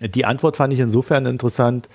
die 0.00 0.24
Antwort 0.24 0.56
fand 0.56 0.72
ich 0.72 0.80
insofern 0.80 1.24
interessant, 1.24 1.88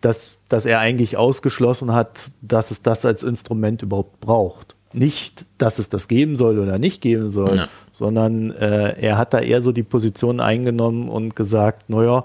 dass, 0.00 0.44
dass 0.48 0.66
er 0.66 0.78
eigentlich 0.78 1.16
ausgeschlossen 1.16 1.92
hat, 1.92 2.30
dass 2.42 2.70
es 2.70 2.82
das 2.82 3.04
als 3.04 3.22
Instrument 3.22 3.82
überhaupt 3.82 4.20
braucht. 4.20 4.76
Nicht, 4.92 5.44
dass 5.58 5.78
es 5.78 5.88
das 5.90 6.08
geben 6.08 6.36
soll 6.36 6.58
oder 6.58 6.78
nicht 6.78 7.00
geben 7.00 7.30
soll, 7.30 7.56
Ja. 7.56 7.68
sondern 7.92 8.50
äh, 8.52 8.98
er 9.00 9.18
hat 9.18 9.34
da 9.34 9.40
eher 9.40 9.62
so 9.62 9.72
die 9.72 9.82
Position 9.82 10.40
eingenommen 10.40 11.08
und 11.08 11.36
gesagt, 11.36 11.90
naja, 11.90 12.24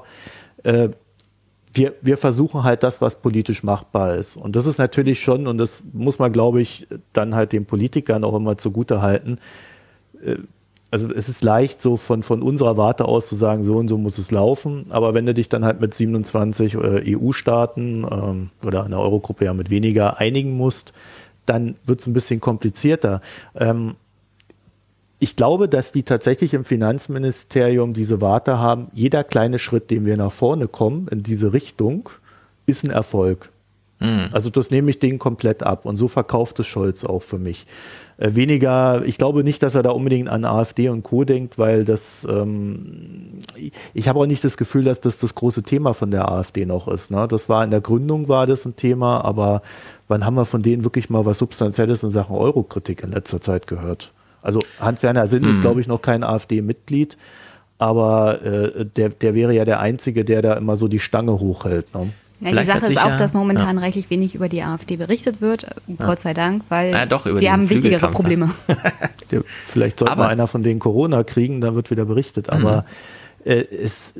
äh, 0.63 0.89
wir, 1.73 1.93
wir 2.01 2.17
versuchen 2.17 2.63
halt 2.63 2.83
das, 2.83 3.01
was 3.01 3.21
politisch 3.21 3.63
machbar 3.63 4.15
ist. 4.15 4.37
Und 4.37 4.55
das 4.55 4.65
ist 4.67 4.77
natürlich 4.77 5.21
schon, 5.21 5.47
und 5.47 5.57
das 5.57 5.83
muss 5.91 6.19
man, 6.19 6.31
glaube 6.31 6.61
ich, 6.61 6.87
dann 7.13 7.35
halt 7.35 7.51
den 7.51 7.65
Politikern 7.65 8.23
auch 8.23 8.35
immer 8.35 8.57
zugute 8.57 9.01
halten, 9.01 9.39
äh, 10.23 10.37
also 10.91 11.11
es 11.11 11.27
ist 11.27 11.43
leicht, 11.43 11.81
so 11.81 11.97
von, 11.97 12.21
von 12.21 12.43
unserer 12.43 12.77
Warte 12.77 13.05
aus 13.05 13.27
zu 13.27 13.35
sagen, 13.35 13.63
so 13.63 13.77
und 13.77 13.87
so 13.87 13.97
muss 13.97 14.19
es 14.19 14.29
laufen. 14.29 14.85
Aber 14.89 15.15
wenn 15.15 15.25
du 15.25 15.33
dich 15.33 15.49
dann 15.49 15.65
halt 15.65 15.81
mit 15.81 15.95
27 15.95 16.75
äh, 16.75 17.17
EU-Staaten 17.17 18.05
ähm, 18.11 18.49
oder 18.63 18.83
einer 18.83 18.99
Eurogruppe 18.99 19.45
ja 19.45 19.55
mit 19.55 19.71
weniger 19.71 20.19
einigen 20.19 20.55
musst, 20.55 20.93
dann 21.45 21.75
wird 21.85 21.99
es 21.99 22.07
ein 22.07 22.13
bisschen 22.13 22.39
komplizierter. 22.39 23.21
Ähm, 23.55 23.95
ich 25.19 25.35
glaube, 25.35 25.69
dass 25.69 25.91
die 25.91 26.03
tatsächlich 26.03 26.53
im 26.53 26.65
Finanzministerium 26.65 27.93
diese 27.93 28.19
Warte 28.19 28.57
haben, 28.57 28.87
jeder 28.93 29.23
kleine 29.23 29.57
Schritt, 29.57 29.89
den 29.89 30.05
wir 30.05 30.17
nach 30.17 30.33
vorne 30.33 30.67
kommen 30.67 31.07
in 31.07 31.23
diese 31.23 31.53
Richtung, 31.53 32.09
ist 32.65 32.83
ein 32.83 32.91
Erfolg. 32.91 33.49
Also 34.33 34.49
das 34.49 34.69
nehme 34.69 34.89
ich 34.89 34.99
denen 34.99 35.19
komplett 35.19 35.63
ab. 35.63 35.85
Und 35.85 35.95
so 35.95 36.09
verkauft 36.09 36.59
es 36.59 36.67
Scholz 36.67 37.05
auch 37.05 37.23
für 37.23 37.39
mich. 37.39 37.65
Äh, 38.17 38.35
weniger, 38.35 39.03
ich 39.05 39.17
glaube 39.17 39.43
nicht, 39.43 39.63
dass 39.63 39.75
er 39.75 39.83
da 39.83 39.91
unbedingt 39.91 40.29
an 40.29 40.45
AfD 40.45 40.89
und 40.89 41.03
Co. 41.03 41.23
denkt, 41.23 41.57
weil 41.57 41.83
das, 41.85 42.27
ähm, 42.29 43.39
ich 43.93 44.07
habe 44.07 44.19
auch 44.19 44.25
nicht 44.25 44.43
das 44.43 44.57
Gefühl, 44.57 44.83
dass 44.83 45.01
das 45.01 45.19
das 45.19 45.35
große 45.35 45.63
Thema 45.63 45.93
von 45.93 46.11
der 46.11 46.29
AfD 46.31 46.65
noch 46.65 46.87
ist. 46.87 47.11
Ne? 47.11 47.27
Das 47.27 47.49
war 47.49 47.63
in 47.63 47.71
der 47.71 47.81
Gründung 47.81 48.27
war 48.27 48.45
das 48.47 48.65
ein 48.65 48.75
Thema, 48.75 49.23
aber 49.25 49.61
wann 50.07 50.25
haben 50.25 50.35
wir 50.35 50.45
von 50.45 50.61
denen 50.61 50.83
wirklich 50.83 51.09
mal 51.09 51.25
was 51.25 51.39
Substanzielles 51.39 52.03
in 52.03 52.11
Sachen 52.11 52.35
Eurokritik 52.35 53.03
in 53.03 53.11
letzter 53.11 53.41
Zeit 53.41 53.65
gehört? 53.67 54.11
Also 54.41 54.59
Hans-Werner 54.79 55.27
Sinn 55.27 55.43
ist, 55.45 55.57
Mhm. 55.57 55.61
glaube 55.61 55.81
ich, 55.81 55.87
noch 55.87 56.01
kein 56.01 56.23
AfD-Mitglied, 56.23 57.17
aber 57.79 58.41
äh, 58.43 58.85
der, 58.85 59.09
der 59.09 59.33
wäre 59.33 59.53
ja 59.53 59.65
der 59.65 59.79
Einzige, 59.79 60.23
der 60.25 60.41
da 60.41 60.53
immer 60.53 60.77
so 60.77 60.87
die 60.87 60.99
Stange 60.99 61.39
hochhält. 61.39 61.93
Ne? 61.95 62.09
Ja, 62.43 62.51
die 62.59 62.65
Sache 62.65 62.85
ist 62.91 63.03
auch, 63.03 63.17
dass 63.17 63.33
momentan 63.33 63.77
rechtlich 63.77 64.09
wenig 64.09 64.35
über 64.35 64.49
die 64.49 64.61
AfD 64.63 64.95
berichtet 64.97 65.41
wird, 65.41 65.65
Gott 65.97 66.19
sei 66.19 66.33
Dank, 66.33 66.63
weil 66.69 66.91
Ja, 66.91 67.05
doch, 67.05 67.25
über 67.25 67.39
wir 67.39 67.51
haben 67.51 67.69
wichtigere 67.69 68.09
Probleme. 68.11 68.51
Vielleicht 69.45 69.99
sollte 69.99 70.11
Aber- 70.11 70.23
mal 70.25 70.29
einer 70.29 70.47
von 70.47 70.63
denen 70.63 70.79
Corona 70.79 71.23
kriegen, 71.23 71.61
da 71.61 71.75
wird 71.75 71.89
wieder 71.91 72.05
berichtet. 72.05 72.49
Aber 72.49 72.85
äh, 73.45 73.61
es, 73.61 74.13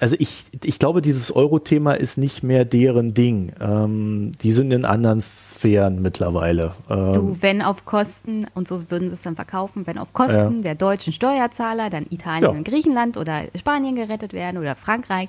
also 0.00 0.16
ich, 0.18 0.46
ich 0.64 0.78
glaube, 0.78 1.02
dieses 1.02 1.34
Euro-Thema 1.34 1.92
ist 1.92 2.18
nicht 2.18 2.42
mehr 2.42 2.64
deren 2.64 3.14
Ding. 3.14 3.52
Ähm, 3.60 4.32
die 4.42 4.52
sind 4.52 4.72
in 4.72 4.84
anderen 4.84 5.20
Sphären 5.20 6.02
mittlerweile. 6.02 6.72
Ähm, 6.88 7.12
Du, 7.12 7.36
wenn 7.40 7.62
auf 7.62 7.84
Kosten, 7.84 8.46
und 8.54 8.66
so 8.68 8.90
würden 8.90 9.08
sie 9.08 9.14
es 9.14 9.22
dann 9.22 9.36
verkaufen, 9.36 9.86
wenn 9.86 9.98
auf 9.98 10.12
Kosten 10.12 10.56
Ja. 10.56 10.62
der 10.62 10.74
deutschen 10.74 11.12
Steuerzahler 11.12 11.90
dann 11.90 12.06
Italien 12.10 12.42
Ja. 12.44 12.48
und 12.50 12.64
Griechenland 12.64 13.16
oder 13.16 13.42
Spanien 13.58 13.94
gerettet 13.96 14.32
werden 14.32 14.58
oder 14.58 14.74
Frankreich, 14.76 15.28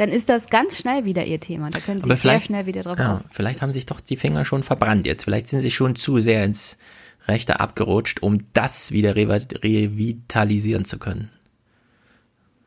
dann 0.00 0.08
ist 0.08 0.30
das 0.30 0.46
ganz 0.46 0.78
schnell 0.78 1.04
wieder 1.04 1.26
ihr 1.26 1.40
Thema. 1.40 1.68
Da 1.68 1.78
können 1.78 2.00
sie 2.00 2.08
sehr 2.08 2.16
vielleicht, 2.16 2.46
schnell 2.46 2.64
wieder 2.64 2.82
drauf 2.82 2.98
ja, 2.98 3.16
auf. 3.16 3.20
vielleicht 3.30 3.60
haben 3.60 3.70
sich 3.70 3.84
doch 3.84 4.00
die 4.00 4.16
Finger 4.16 4.46
schon 4.46 4.62
verbrannt 4.62 5.06
jetzt. 5.06 5.24
Vielleicht 5.24 5.46
sind 5.46 5.60
sie 5.60 5.70
schon 5.70 5.94
zu 5.94 6.20
sehr 6.20 6.42
ins 6.42 6.78
Rechte 7.28 7.60
abgerutscht, 7.60 8.22
um 8.22 8.38
das 8.54 8.92
wieder 8.92 9.12
revi- 9.14 9.62
revitalisieren 9.62 10.86
zu 10.86 10.98
können. 10.98 11.28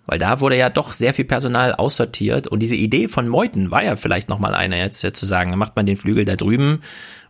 Weil 0.05 0.19
da 0.19 0.41
wurde 0.41 0.57
ja 0.57 0.69
doch 0.69 0.91
sehr 0.93 1.13
viel 1.13 1.25
Personal 1.25 1.73
aussortiert 1.73 2.47
und 2.47 2.59
diese 2.59 2.75
Idee 2.75 3.07
von 3.07 3.27
Meuthen 3.27 3.71
war 3.71 3.83
ja 3.83 3.95
vielleicht 3.95 4.27
nochmal 4.27 4.53
eine 4.53 4.77
jetzt 4.77 4.99
zu 4.99 5.25
sagen, 5.25 5.51
dann 5.51 5.59
macht 5.59 5.75
man 5.75 5.85
den 5.85 5.95
Flügel 5.97 6.25
da 6.25 6.35
drüben 6.35 6.81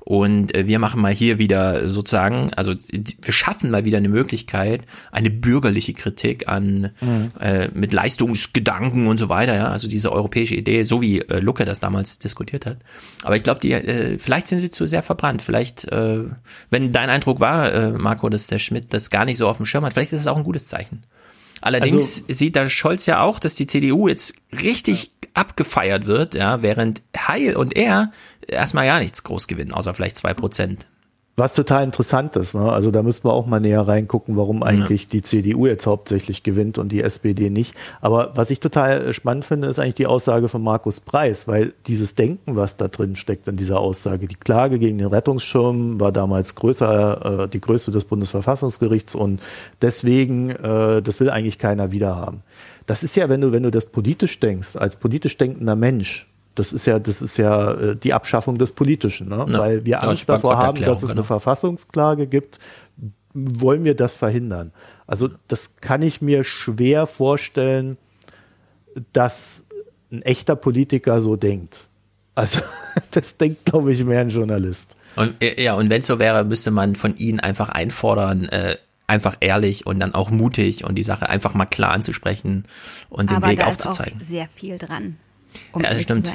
und 0.06 0.54
äh, 0.54 0.68
wir 0.68 0.80
machen 0.80 1.00
mal 1.00 1.14
hier 1.14 1.40
wieder 1.40 1.88
sozusagen, 1.88 2.52
also 2.56 2.74
wir 2.74 3.34
schaffen 3.34 3.72
mal 3.72 3.86
wieder 3.86 4.00
eine 4.00 4.10
Möglichkeit, 4.10 4.82
eine 5.12 5.30
bürgerliche 5.30 5.94
Kritik 5.94 6.50
an 6.50 6.92
Mhm. 7.00 7.32
äh, 7.40 7.70
mit 7.74 7.94
Leistungsgedanken 7.94 9.08
und 9.08 9.18
so 9.18 9.30
weiter, 9.30 9.56
ja, 9.56 9.70
also 9.70 9.88
diese 9.88 10.12
europäische 10.12 10.56
Idee, 10.56 10.84
so 10.84 11.00
wie 11.02 11.20
äh, 11.22 11.40
Lucke 11.40 11.64
das 11.64 11.80
damals 11.80 12.20
diskutiert 12.20 12.66
hat. 12.66 12.78
Aber 13.24 13.36
ich 13.38 13.44
glaube, 13.44 13.62
die 13.62 13.72
äh, 13.72 14.18
vielleicht 14.18 14.48
sind 14.48 14.60
sie 14.60 14.72
zu 14.72 14.86
sehr 14.86 15.04
verbrannt. 15.04 15.42
Vielleicht, 15.42 15.86
äh, 15.86 16.24
wenn 16.70 16.92
dein 16.92 17.10
Eindruck 17.10 17.40
war, 17.40 17.72
äh, 17.72 17.92
Marco, 17.92 18.28
dass 18.30 18.48
der 18.48 18.60
Schmidt 18.60 18.94
das 18.94 19.10
gar 19.10 19.26
nicht 19.26 19.38
so 19.38 19.48
auf 19.48 19.58
dem 19.58 19.66
Schirm 19.66 19.86
hat, 19.86 19.94
vielleicht 19.94 20.12
ist 20.12 20.22
es 20.22 20.28
auch 20.28 20.38
ein 20.38 20.44
gutes 20.44 20.68
Zeichen. 20.68 21.04
Allerdings 21.64 22.22
Also- 22.22 22.34
sieht 22.34 22.56
da 22.56 22.68
Scholz 22.70 23.06
ja 23.06 23.22
auch, 23.22 23.40
dass 23.40 23.56
die 23.56 23.68
CDU 23.68 24.08
jetzt 24.08 24.36
richtig 24.62 25.12
abgefeiert 25.34 26.06
wird, 26.06 26.36
ja, 26.36 26.62
während 26.62 27.02
Heil 27.18 27.56
und 27.56 27.76
er 27.76 28.12
erstmal 28.48 28.86
gar 28.86 29.00
nichts 29.00 29.24
groß 29.24 29.48
gewinnen, 29.48 29.72
außer 29.74 29.94
vielleicht 29.94 30.18
zwei 30.18 30.34
Prozent. 30.34 30.86
Was 31.36 31.56
total 31.56 31.84
interessant 31.84 32.36
ist, 32.36 32.54
ne? 32.54 32.72
also 32.72 32.92
da 32.92 33.02
müssten 33.02 33.28
wir 33.28 33.34
auch 33.34 33.48
mal 33.48 33.60
näher 33.60 33.82
reingucken, 33.82 34.38
warum 34.38 34.62
eigentlich 34.62 35.08
die 35.08 35.24
CDU 35.24 35.66
jetzt 35.66 35.88
hauptsächlich 35.88 36.44
gewinnt 36.44 36.78
und 36.78 36.92
die 36.92 37.02
SPD 37.02 37.50
nicht. 37.50 37.74
Aber 38.02 38.34
was 38.36 38.52
ich 38.52 38.60
total 38.60 39.12
spannend 39.14 39.44
finde, 39.44 39.68
ist 39.68 39.80
eigentlich 39.80 39.96
die 39.96 40.06
Aussage 40.06 40.48
von 40.48 40.62
Markus 40.62 41.00
Preis, 41.00 41.48
weil 41.48 41.74
dieses 41.88 42.14
Denken, 42.14 42.56
was 42.56 42.78
da 42.78 42.88
drin 42.88 43.16
steckt 43.16 43.48
in 43.48 43.56
dieser 43.56 43.80
Aussage, 43.80 44.28
die 44.28 44.36
Klage 44.36 44.78
gegen 44.78 45.00
den 45.00 45.08
Rettungsschirm 45.08 46.00
war 46.00 46.12
damals 46.12 46.54
größer, 46.54 47.46
äh, 47.46 47.50
die 47.50 47.62
größte 47.62 47.90
des 47.90 48.06
Bundesverfassungsgerichts 48.06 49.16
und 49.16 49.42
deswegen, 49.82 50.52
äh, 50.52 51.02
das 51.02 51.20
will 51.20 51.32
eigentlich 51.32 51.58
keiner 51.58 51.92
wiederhaben. 51.92 52.44
Das 52.86 53.04
ist 53.04 53.16
ja, 53.16 53.28
wenn 53.28 53.42
du, 53.42 53.52
wenn 53.52 53.64
du 53.64 53.72
das 53.72 53.88
politisch 53.88 54.40
denkst, 54.40 54.76
als 54.76 54.98
politisch 54.98 55.36
denkender 55.36 55.76
Mensch, 55.76 56.28
das 56.56 56.74
ist 56.74 56.86
ja, 56.86 57.00
das 57.00 57.22
ist 57.22 57.38
ja 57.38 57.74
äh, 57.74 57.96
die 57.96 58.14
Abschaffung 58.14 58.58
des 58.58 58.72
Politischen, 58.72 59.30
ne? 59.30 59.46
Ja, 59.48 59.60
weil 59.60 59.86
wir 59.86 60.04
Angst 60.04 60.30
davor 60.30 60.58
haben, 60.58 60.80
dass 60.82 61.04
es 61.04 61.10
Bankrotterklärung, 61.10 61.10
eine 61.10 61.16
genau. 61.16 61.24
Verfassungsklage 61.24 62.28
gibt, 62.28 62.60
wollen 63.34 63.84
wir 63.84 63.96
das 63.96 64.16
verhindern? 64.16 64.72
Also 65.08 65.30
das 65.48 65.78
kann 65.78 66.02
ich 66.02 66.22
mir 66.22 66.44
schwer 66.44 67.08
vorstellen, 67.08 67.98
dass 69.12 69.66
ein 70.12 70.22
echter 70.22 70.56
Politiker 70.56 71.20
so 71.20 71.36
denkt. 71.36 71.88
Also 72.36 72.62
das 73.12 73.38
denkt, 73.38 73.66
glaube 73.66 73.92
ich, 73.92 74.04
mehr 74.04 74.22
ein 74.22 74.30
Journalist. 74.30 74.96
Und, 75.16 75.36
ja, 75.58 75.74
und 75.74 75.90
wenn 75.90 76.02
es 76.02 76.08
so 76.08 76.20
wäre, 76.20 76.44
müsste 76.44 76.72
man 76.72 76.96
von 76.96 77.16
ihnen 77.18 77.40
einfach 77.40 77.70
einfordern, 77.70 78.46
äh, 78.46 78.78
einfach 79.08 79.38
ehrlich 79.42 79.86
und 79.86 80.00
dann 80.00 80.16
auch 80.16 80.30
mutig 80.30 80.86
und 80.86 80.96
die 80.96 81.04
Sache 81.04 81.30
einfach 81.30 81.54
mal 81.54 81.66
klar 81.66 81.92
anzusprechen 81.92 82.66
und 83.10 83.30
den 83.30 83.38
Aber 83.38 83.50
Weg 83.50 83.60
da 83.60 83.68
aufzuzeigen. 83.68 84.20
Ist 84.20 84.28
auch 84.28 84.30
sehr 84.30 84.48
viel 84.48 84.78
dran. 84.78 85.18
Um 85.72 85.84
ja, 85.84 85.98
stimmt. 86.00 86.28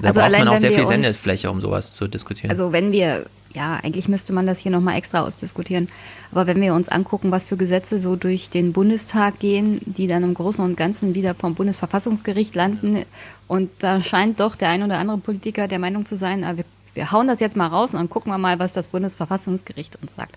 Da 0.00 0.08
Also 0.08 0.20
braucht 0.20 0.32
man 0.32 0.48
auch 0.48 0.58
sehr 0.58 0.72
viel 0.72 0.86
Sendefläche, 0.86 1.50
um 1.50 1.60
sowas 1.60 1.94
zu 1.94 2.08
diskutieren. 2.08 2.50
Also 2.50 2.72
wenn 2.72 2.92
wir, 2.92 3.26
ja, 3.54 3.78
eigentlich 3.82 4.08
müsste 4.08 4.32
man 4.32 4.46
das 4.46 4.58
hier 4.58 4.72
nochmal 4.72 4.96
extra 4.96 5.22
ausdiskutieren. 5.22 5.88
Aber 6.32 6.46
wenn 6.46 6.60
wir 6.60 6.74
uns 6.74 6.88
angucken, 6.88 7.30
was 7.30 7.46
für 7.46 7.56
Gesetze 7.56 7.98
so 7.98 8.16
durch 8.16 8.50
den 8.50 8.72
Bundestag 8.72 9.38
gehen, 9.38 9.80
die 9.84 10.06
dann 10.06 10.22
im 10.22 10.34
Großen 10.34 10.64
und 10.64 10.76
Ganzen 10.76 11.14
wieder 11.14 11.34
vom 11.34 11.54
Bundesverfassungsgericht 11.54 12.54
landen, 12.54 13.04
und 13.48 13.70
da 13.80 14.02
scheint 14.02 14.38
doch 14.38 14.54
der 14.54 14.68
ein 14.68 14.82
oder 14.82 14.98
andere 14.98 15.18
Politiker 15.18 15.66
der 15.66 15.80
Meinung 15.80 16.06
zu 16.06 16.16
sein, 16.16 16.44
ah, 16.44 16.56
wir, 16.56 16.64
wir 16.94 17.10
hauen 17.10 17.26
das 17.26 17.40
jetzt 17.40 17.56
mal 17.56 17.66
raus 17.66 17.94
und 17.94 17.98
dann 17.98 18.08
gucken 18.08 18.30
wir 18.32 18.38
mal, 18.38 18.58
was 18.58 18.72
das 18.72 18.88
Bundesverfassungsgericht 18.88 19.98
uns 20.02 20.14
sagt. 20.14 20.36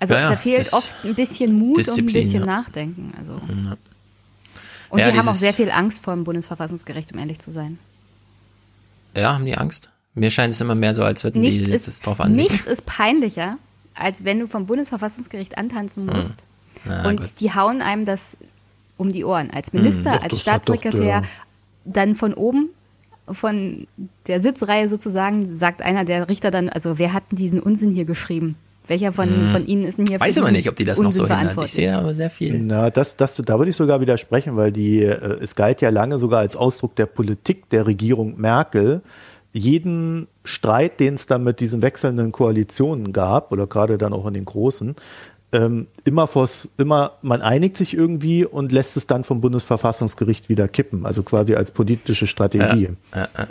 Also 0.00 0.14
Ja, 0.14 0.20
ja, 0.20 0.30
da 0.30 0.36
fehlt 0.36 0.72
oft 0.72 0.94
ein 1.04 1.14
bisschen 1.14 1.52
Mut 1.52 1.76
und 1.76 1.78
ein 1.78 1.84
Disziplin, 1.84 2.24
bisschen 2.24 2.40
ja. 2.40 2.46
Nachdenken. 2.46 3.12
Also. 3.18 3.40
Und 4.92 4.98
Ja, 4.98 5.10
die 5.10 5.18
haben 5.18 5.26
auch 5.26 5.32
sehr 5.32 5.54
viel 5.54 5.70
Angst 5.70 6.04
vor 6.04 6.12
dem 6.14 6.24
Bundesverfassungsgericht, 6.24 7.12
um 7.12 7.18
ehrlich 7.18 7.38
zu 7.38 7.50
sein. 7.50 7.78
ja, 9.16 9.32
haben 9.34 9.46
die 9.46 9.56
Angst? 9.56 9.88
Mir 10.14 10.30
scheint 10.30 10.52
es 10.52 10.60
immer 10.60 10.74
mehr 10.74 10.94
so, 10.94 11.02
als 11.02 11.24
würden 11.24 11.42
die 11.42 11.48
Nichts 11.48 11.68
jetzt 11.68 11.88
ist, 11.88 11.94
es 11.94 12.00
drauf 12.02 12.20
anlegen. 12.20 12.42
nichts 12.42 12.66
ist 12.66 12.84
peinlicher, 12.84 13.56
als 13.94 14.24
wenn 14.24 14.38
du 14.40 14.46
vom 14.48 14.66
Bundesverfassungsgericht 14.66 15.56
antanzen 15.56 16.04
musst. 16.04 16.18
Hm. 16.18 16.34
Na, 16.84 17.08
und 17.08 17.20
gut. 17.22 17.30
die 17.40 17.54
hauen 17.54 17.80
einem 17.80 18.04
das 18.04 18.36
um 18.98 19.10
die 19.10 19.24
Ohren. 19.24 19.50
Als 19.50 19.72
Hm, 19.72 19.80
Minister, 19.82 20.12
doch, 20.16 20.22
als 20.24 20.40
Staatssekretär, 20.42 21.22
dann 21.86 22.14
von 22.14 22.34
oben, 22.34 22.68
von 23.26 23.86
der 24.26 24.42
Sitzreihe 24.42 24.90
sozusagen, 24.90 25.58
sagt 25.58 25.80
einer 25.80 26.04
der 26.04 26.28
Richter 26.28 26.50
dann, 26.50 26.68
also 26.68 26.98
wer 26.98 27.14
hat 27.14 27.24
denn 27.30 27.38
diesen 27.38 27.60
Unsinn 27.60 27.94
hier 27.94 28.04
geschrieben? 28.04 28.56
Welcher 28.92 29.10
von, 29.14 29.30
Hm. 29.30 29.50
von 29.52 29.66
Ihnen 29.66 29.84
ist 29.84 29.96
denn 29.96 30.04
hier 30.06 30.20
Weiß 30.20 30.34
diesen 30.34 30.52
nicht, 30.52 30.68
ob 30.68 30.76
die 30.76 30.84
das 30.84 31.00
noch 31.00 31.12
so 31.12 31.26
hindern. 31.26 31.58
Ich 31.64 31.72
sehe 31.72 31.96
aber 31.96 32.12
sehr 32.12 32.28
viel. 32.28 32.60
Na, 32.62 32.90
das, 32.90 33.16
das, 33.16 33.36
da 33.36 33.56
würde 33.58 33.70
ich 33.70 33.76
sogar 33.76 34.02
widersprechen, 34.02 34.54
weil 34.58 34.70
die, 34.70 35.02
äh, 35.02 35.38
es 35.40 35.56
galt 35.56 35.80
ja 35.80 35.88
lange 35.88 36.18
sogar 36.18 36.40
als 36.40 36.56
Ausdruck 36.56 36.94
der 36.96 37.06
Politik 37.06 37.70
der 37.70 37.86
Regierung 37.86 38.38
Merkel, 38.38 39.00
jeden 39.54 40.28
Streit, 40.44 41.00
den 41.00 41.14
es 41.14 41.26
dann 41.26 41.42
mit 41.42 41.60
diesen 41.60 41.80
wechselnden 41.80 42.32
Koalitionen 42.32 43.14
gab, 43.14 43.50
oder 43.50 43.66
gerade 43.66 43.96
dann 43.96 44.12
auch 44.12 44.26
in 44.26 44.34
den 44.34 44.44
großen, 44.44 44.94
ähm, 45.52 45.86
immer 46.04 46.26
vors, 46.26 46.68
immer, 46.76 47.12
man 47.22 47.40
einigt 47.40 47.78
sich 47.78 47.94
irgendwie 47.94 48.44
und 48.44 48.72
lässt 48.72 48.98
es 48.98 49.06
dann 49.06 49.24
vom 49.24 49.40
Bundesverfassungsgericht 49.40 50.50
wieder 50.50 50.68
kippen, 50.68 51.06
also 51.06 51.22
quasi 51.22 51.54
als 51.54 51.70
politische 51.70 52.26
Strategie. 52.26 52.90
Ja, 53.14 53.28
ja. 53.38 53.46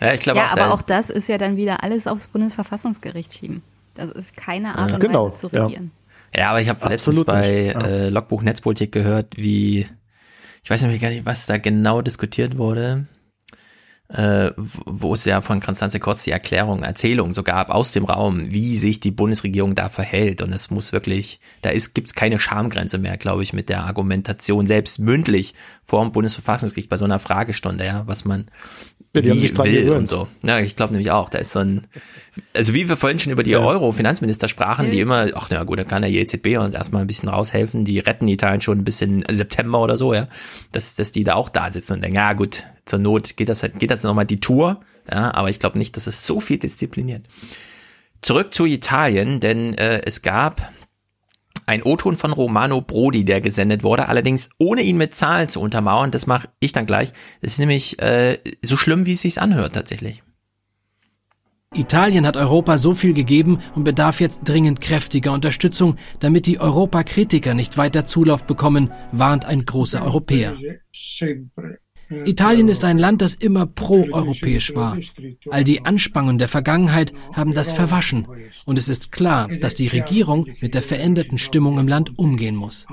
ja 0.00 0.14
ich 0.14 0.20
glaube 0.20 0.40
ja, 0.40 0.46
auch, 0.46 0.52
aber 0.52 0.74
auch 0.74 0.82
das 0.82 1.10
ist 1.10 1.28
ja 1.28 1.38
dann 1.38 1.56
wieder 1.56 1.84
alles 1.84 2.08
aufs 2.08 2.26
Bundesverfassungsgericht 2.26 3.34
schieben. 3.34 3.62
Das 3.94 4.10
ist 4.10 4.36
keine 4.36 4.76
Art 4.76 4.88
Ja. 4.88 4.94
und 4.94 5.00
Genau, 5.00 5.30
Weise 5.30 5.40
zu 5.40 5.48
ja. 5.54 5.64
regieren. 5.64 5.90
Ja, 6.36 6.50
aber 6.50 6.60
ich 6.60 6.68
habe 6.68 6.88
letztens 6.88 7.24
bei 7.24 7.66
ja. 7.66 7.80
äh, 7.80 8.08
Logbuch 8.08 8.42
Netzpolitik 8.42 8.90
gehört, 8.92 9.36
wie, 9.36 9.86
ich 10.62 10.70
weiß 10.70 10.82
nämlich 10.82 11.00
gar 11.00 11.10
nicht, 11.10 11.24
was 11.24 11.46
da 11.46 11.58
genau 11.58 12.02
diskutiert 12.02 12.58
wurde, 12.58 13.06
äh, 14.08 14.50
wo 14.56 15.14
es 15.14 15.24
ja 15.24 15.40
von 15.40 15.60
Konstanze 15.60 16.00
Kurz 16.00 16.24
die 16.24 16.32
Erklärung, 16.32 16.82
Erzählung 16.82 17.32
so 17.32 17.42
gab 17.42 17.70
aus 17.70 17.92
dem 17.92 18.04
Raum, 18.04 18.50
wie 18.50 18.76
sich 18.76 19.00
die 19.00 19.10
Bundesregierung 19.10 19.74
da 19.74 19.88
verhält. 19.88 20.42
Und 20.42 20.52
es 20.52 20.70
muss 20.70 20.92
wirklich, 20.92 21.40
da 21.62 21.70
ist, 21.70 21.94
gibt's 21.94 22.14
keine 22.14 22.38
Schamgrenze 22.38 22.98
mehr, 22.98 23.16
glaube 23.16 23.42
ich, 23.42 23.52
mit 23.52 23.68
der 23.68 23.84
Argumentation, 23.84 24.66
selbst 24.66 24.98
mündlich 24.98 25.54
vor 25.82 26.02
dem 26.02 26.12
Bundesverfassungsgericht 26.12 26.90
bei 26.90 26.96
so 26.96 27.04
einer 27.04 27.18
Fragestunde, 27.18 27.86
ja, 27.86 28.06
was 28.06 28.24
man 28.24 28.46
Ja, 29.14 29.20
die 29.20 29.42
wie 29.42 29.56
will 29.56 29.90
und 29.90 30.08
so. 30.08 30.26
Ja, 30.42 30.58
ich 30.58 30.74
glaube 30.74 30.92
nämlich 30.92 31.12
auch, 31.12 31.30
da 31.30 31.38
ist 31.38 31.52
so 31.52 31.60
ein, 31.60 31.86
also 32.52 32.74
wie 32.74 32.88
wir 32.88 32.96
vorhin 32.96 33.20
schon 33.20 33.32
über 33.32 33.44
die 33.44 33.54
Euro-Finanzminister 33.54 34.48
sprachen, 34.48 34.90
die 34.90 34.98
immer, 34.98 35.28
ach 35.34 35.50
na 35.50 35.62
gut, 35.62 35.78
da 35.78 35.84
kann 35.84 36.02
der 36.02 36.10
EZB 36.10 36.58
uns 36.58 36.74
erstmal 36.74 37.02
ein 37.02 37.06
bisschen 37.06 37.28
raushelfen, 37.28 37.84
die 37.84 38.00
retten 38.00 38.26
Italien 38.26 38.60
schon 38.60 38.82
bis 38.82 39.00
in 39.02 39.24
September 39.30 39.80
oder 39.80 39.96
so, 39.96 40.14
ja, 40.14 40.26
dass, 40.72 40.96
dass 40.96 41.12
die 41.12 41.22
da 41.22 41.34
auch 41.34 41.48
da 41.48 41.70
sitzen 41.70 41.94
und 41.94 42.02
denken, 42.02 42.16
ja 42.16 42.32
gut, 42.32 42.64
zur 42.86 42.98
Not 42.98 43.36
geht 43.36 43.48
das 43.48 43.62
halt, 43.62 43.78
geht 43.78 43.92
das 43.92 44.02
nochmal 44.02 44.26
die 44.26 44.40
Tour, 44.40 44.80
ja, 45.10 45.32
aber 45.32 45.48
ich 45.48 45.60
glaube 45.60 45.78
nicht, 45.78 45.96
dass 45.96 46.08
es 46.08 46.26
so 46.26 46.40
viel 46.40 46.58
diszipliniert. 46.58 47.22
Zurück 48.20 48.52
zu 48.52 48.64
Italien, 48.66 49.38
denn 49.38 49.74
äh, 49.74 50.00
es 50.04 50.22
gab 50.22 50.72
ein 51.66 51.82
O-Ton 51.82 52.16
von 52.16 52.32
Romano 52.32 52.80
Brodi, 52.80 53.24
der 53.24 53.40
gesendet 53.40 53.82
wurde, 53.82 54.08
allerdings 54.08 54.50
ohne 54.58 54.82
ihn 54.82 54.96
mit 54.96 55.14
Zahlen 55.14 55.48
zu 55.48 55.60
untermauern. 55.60 56.10
Das 56.10 56.26
mache 56.26 56.48
ich 56.60 56.72
dann 56.72 56.86
gleich. 56.86 57.12
Das 57.40 57.52
ist 57.52 57.58
nämlich 57.58 58.00
äh, 58.00 58.38
so 58.62 58.76
schlimm, 58.76 59.06
wie 59.06 59.12
es 59.12 59.22
sich 59.22 59.40
anhört 59.40 59.74
tatsächlich. 59.74 60.22
Italien 61.74 62.24
hat 62.26 62.36
Europa 62.36 62.78
so 62.78 62.94
viel 62.94 63.14
gegeben 63.14 63.58
und 63.74 63.84
bedarf 63.84 64.20
jetzt 64.20 64.40
dringend 64.44 64.80
kräftiger 64.80 65.32
Unterstützung, 65.32 65.96
damit 66.20 66.46
die 66.46 66.60
Europakritiker 66.60 67.54
nicht 67.54 67.76
weiter 67.76 68.06
Zulauf 68.06 68.44
bekommen, 68.44 68.92
warnt 69.10 69.44
ein 69.44 69.64
großer 69.64 70.04
Europäer. 70.04 70.56
Italien 72.10 72.68
ist 72.68 72.84
ein 72.84 72.98
Land, 72.98 73.22
das 73.22 73.34
immer 73.34 73.66
pro-europäisch 73.66 74.74
war. 74.74 74.98
All 75.50 75.64
die 75.64 75.84
Anspannungen 75.84 76.38
der 76.38 76.48
Vergangenheit 76.48 77.12
haben 77.32 77.54
das 77.54 77.72
verwaschen. 77.72 78.26
Und 78.64 78.78
es 78.78 78.88
ist 78.88 79.12
klar, 79.12 79.48
dass 79.48 79.74
die 79.74 79.88
Regierung 79.88 80.46
mit 80.60 80.74
der 80.74 80.82
veränderten 80.82 81.38
Stimmung 81.38 81.78
im 81.78 81.88
Land 81.88 82.18
umgehen 82.18 82.56
muss. 82.56 82.86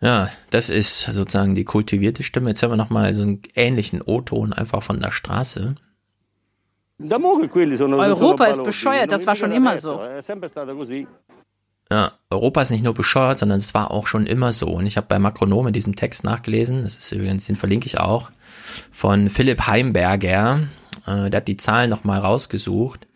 Ja, 0.00 0.30
das 0.50 0.68
ist 0.68 1.00
sozusagen 1.00 1.54
die 1.54 1.64
kultivierte 1.64 2.24
Stimme. 2.24 2.50
Jetzt 2.50 2.62
hören 2.62 2.72
wir 2.72 2.76
nochmal 2.76 3.14
so 3.14 3.22
einen 3.22 3.40
ähnlichen 3.54 4.02
O-Ton 4.02 4.52
einfach 4.52 4.82
von 4.82 4.98
der 5.00 5.12
Straße. 5.12 5.76
Europa 6.98 8.44
ist 8.46 8.64
bescheuert, 8.64 9.12
das 9.12 9.26
war 9.26 9.36
schon 9.36 9.52
immer 9.52 9.78
so. 9.78 10.00
Ja, 11.92 12.12
Europa 12.30 12.62
ist 12.62 12.70
nicht 12.70 12.84
nur 12.84 12.94
bescheuert, 12.94 13.38
sondern 13.38 13.58
es 13.58 13.74
war 13.74 13.90
auch 13.90 14.06
schon 14.06 14.26
immer 14.26 14.54
so. 14.54 14.68
Und 14.68 14.86
ich 14.86 14.96
habe 14.96 15.08
bei 15.08 15.18
Makronome 15.18 15.72
diesen 15.72 15.94
Text 15.94 16.24
nachgelesen, 16.24 16.84
das 16.84 16.96
ist 16.96 17.12
übrigens, 17.12 17.44
den 17.44 17.56
verlinke 17.56 17.84
ich 17.84 18.00
auch, 18.00 18.30
von 18.90 19.28
Philipp 19.28 19.66
Heimberger. 19.66 20.60
Äh, 21.06 21.28
der 21.28 21.38
hat 21.42 21.48
die 21.48 21.58
Zahlen 21.58 21.90
nochmal 21.90 22.20
rausgesucht. 22.20 23.06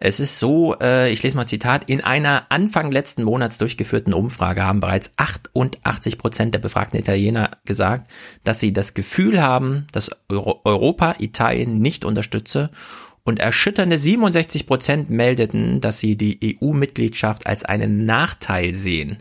Es 0.00 0.18
ist 0.18 0.38
so, 0.38 0.76
äh, 0.80 1.10
ich 1.10 1.22
lese 1.22 1.36
mal 1.36 1.44
Zitat, 1.44 1.90
in 1.90 2.02
einer 2.02 2.46
Anfang 2.48 2.90
letzten 2.90 3.22
Monats 3.22 3.58
durchgeführten 3.58 4.14
Umfrage 4.14 4.64
haben 4.64 4.80
bereits 4.80 5.12
88 5.18 6.16
Prozent 6.16 6.54
der 6.54 6.60
befragten 6.60 6.98
Italiener 6.98 7.50
gesagt, 7.66 8.10
dass 8.44 8.60
sie 8.60 8.72
das 8.72 8.94
Gefühl 8.94 9.42
haben, 9.42 9.88
dass 9.92 10.10
Euro 10.30 10.62
Europa 10.64 11.16
Italien 11.18 11.80
nicht 11.80 12.06
unterstütze 12.06 12.70
und 13.26 13.40
erschütternde 13.40 13.98
67 13.98 14.66
Prozent 14.66 15.10
meldeten, 15.10 15.80
dass 15.80 15.98
sie 15.98 16.16
die 16.16 16.58
EU-Mitgliedschaft 16.62 17.46
als 17.46 17.64
einen 17.64 18.06
Nachteil 18.06 18.72
sehen. 18.72 19.18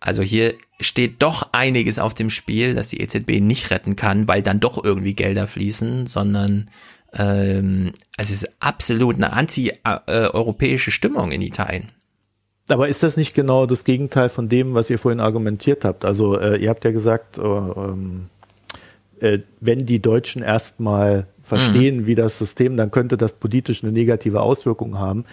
Also 0.00 0.22
hier 0.22 0.54
steht 0.80 1.22
doch 1.22 1.50
einiges 1.52 1.98
auf 1.98 2.14
dem 2.14 2.30
Spiel, 2.30 2.74
dass 2.74 2.88
die 2.88 3.00
EZB 3.00 3.40
nicht 3.40 3.70
retten 3.70 3.96
kann, 3.96 4.26
weil 4.26 4.42
dann 4.42 4.58
doch 4.58 4.82
irgendwie 4.82 5.14
Gelder 5.14 5.46
fließen, 5.46 6.08
sondern 6.08 6.68
ähm, 7.12 7.92
also 8.16 8.34
es 8.34 8.42
ist 8.42 8.50
absolut 8.58 9.16
eine 9.16 9.32
anti-europäische 9.32 10.90
Stimmung 10.90 11.30
in 11.30 11.42
Italien. 11.42 11.92
Aber 12.68 12.88
ist 12.88 13.02
das 13.02 13.16
nicht 13.16 13.34
genau 13.34 13.66
das 13.66 13.84
Gegenteil 13.84 14.28
von 14.28 14.48
dem, 14.48 14.74
was 14.74 14.90
ihr 14.90 14.98
vorhin 14.98 15.20
argumentiert 15.20 15.84
habt? 15.84 16.04
Also 16.04 16.38
äh, 16.38 16.56
ihr 16.56 16.70
habt 16.70 16.84
ja 16.84 16.90
gesagt, 16.90 17.38
äh, 17.38 17.42
ähm, 17.42 18.30
äh, 19.20 19.40
wenn 19.60 19.86
die 19.86 20.00
Deutschen 20.00 20.42
erstmal 20.42 21.26
verstehen, 21.50 22.06
wie 22.06 22.14
das 22.14 22.38
System, 22.38 22.78
dann 22.78 22.90
könnte 22.90 23.18
das 23.18 23.34
politisch 23.34 23.82
eine 23.84 23.92
negative 23.92 24.40
Auswirkung 24.40 24.98
haben. 24.98 25.24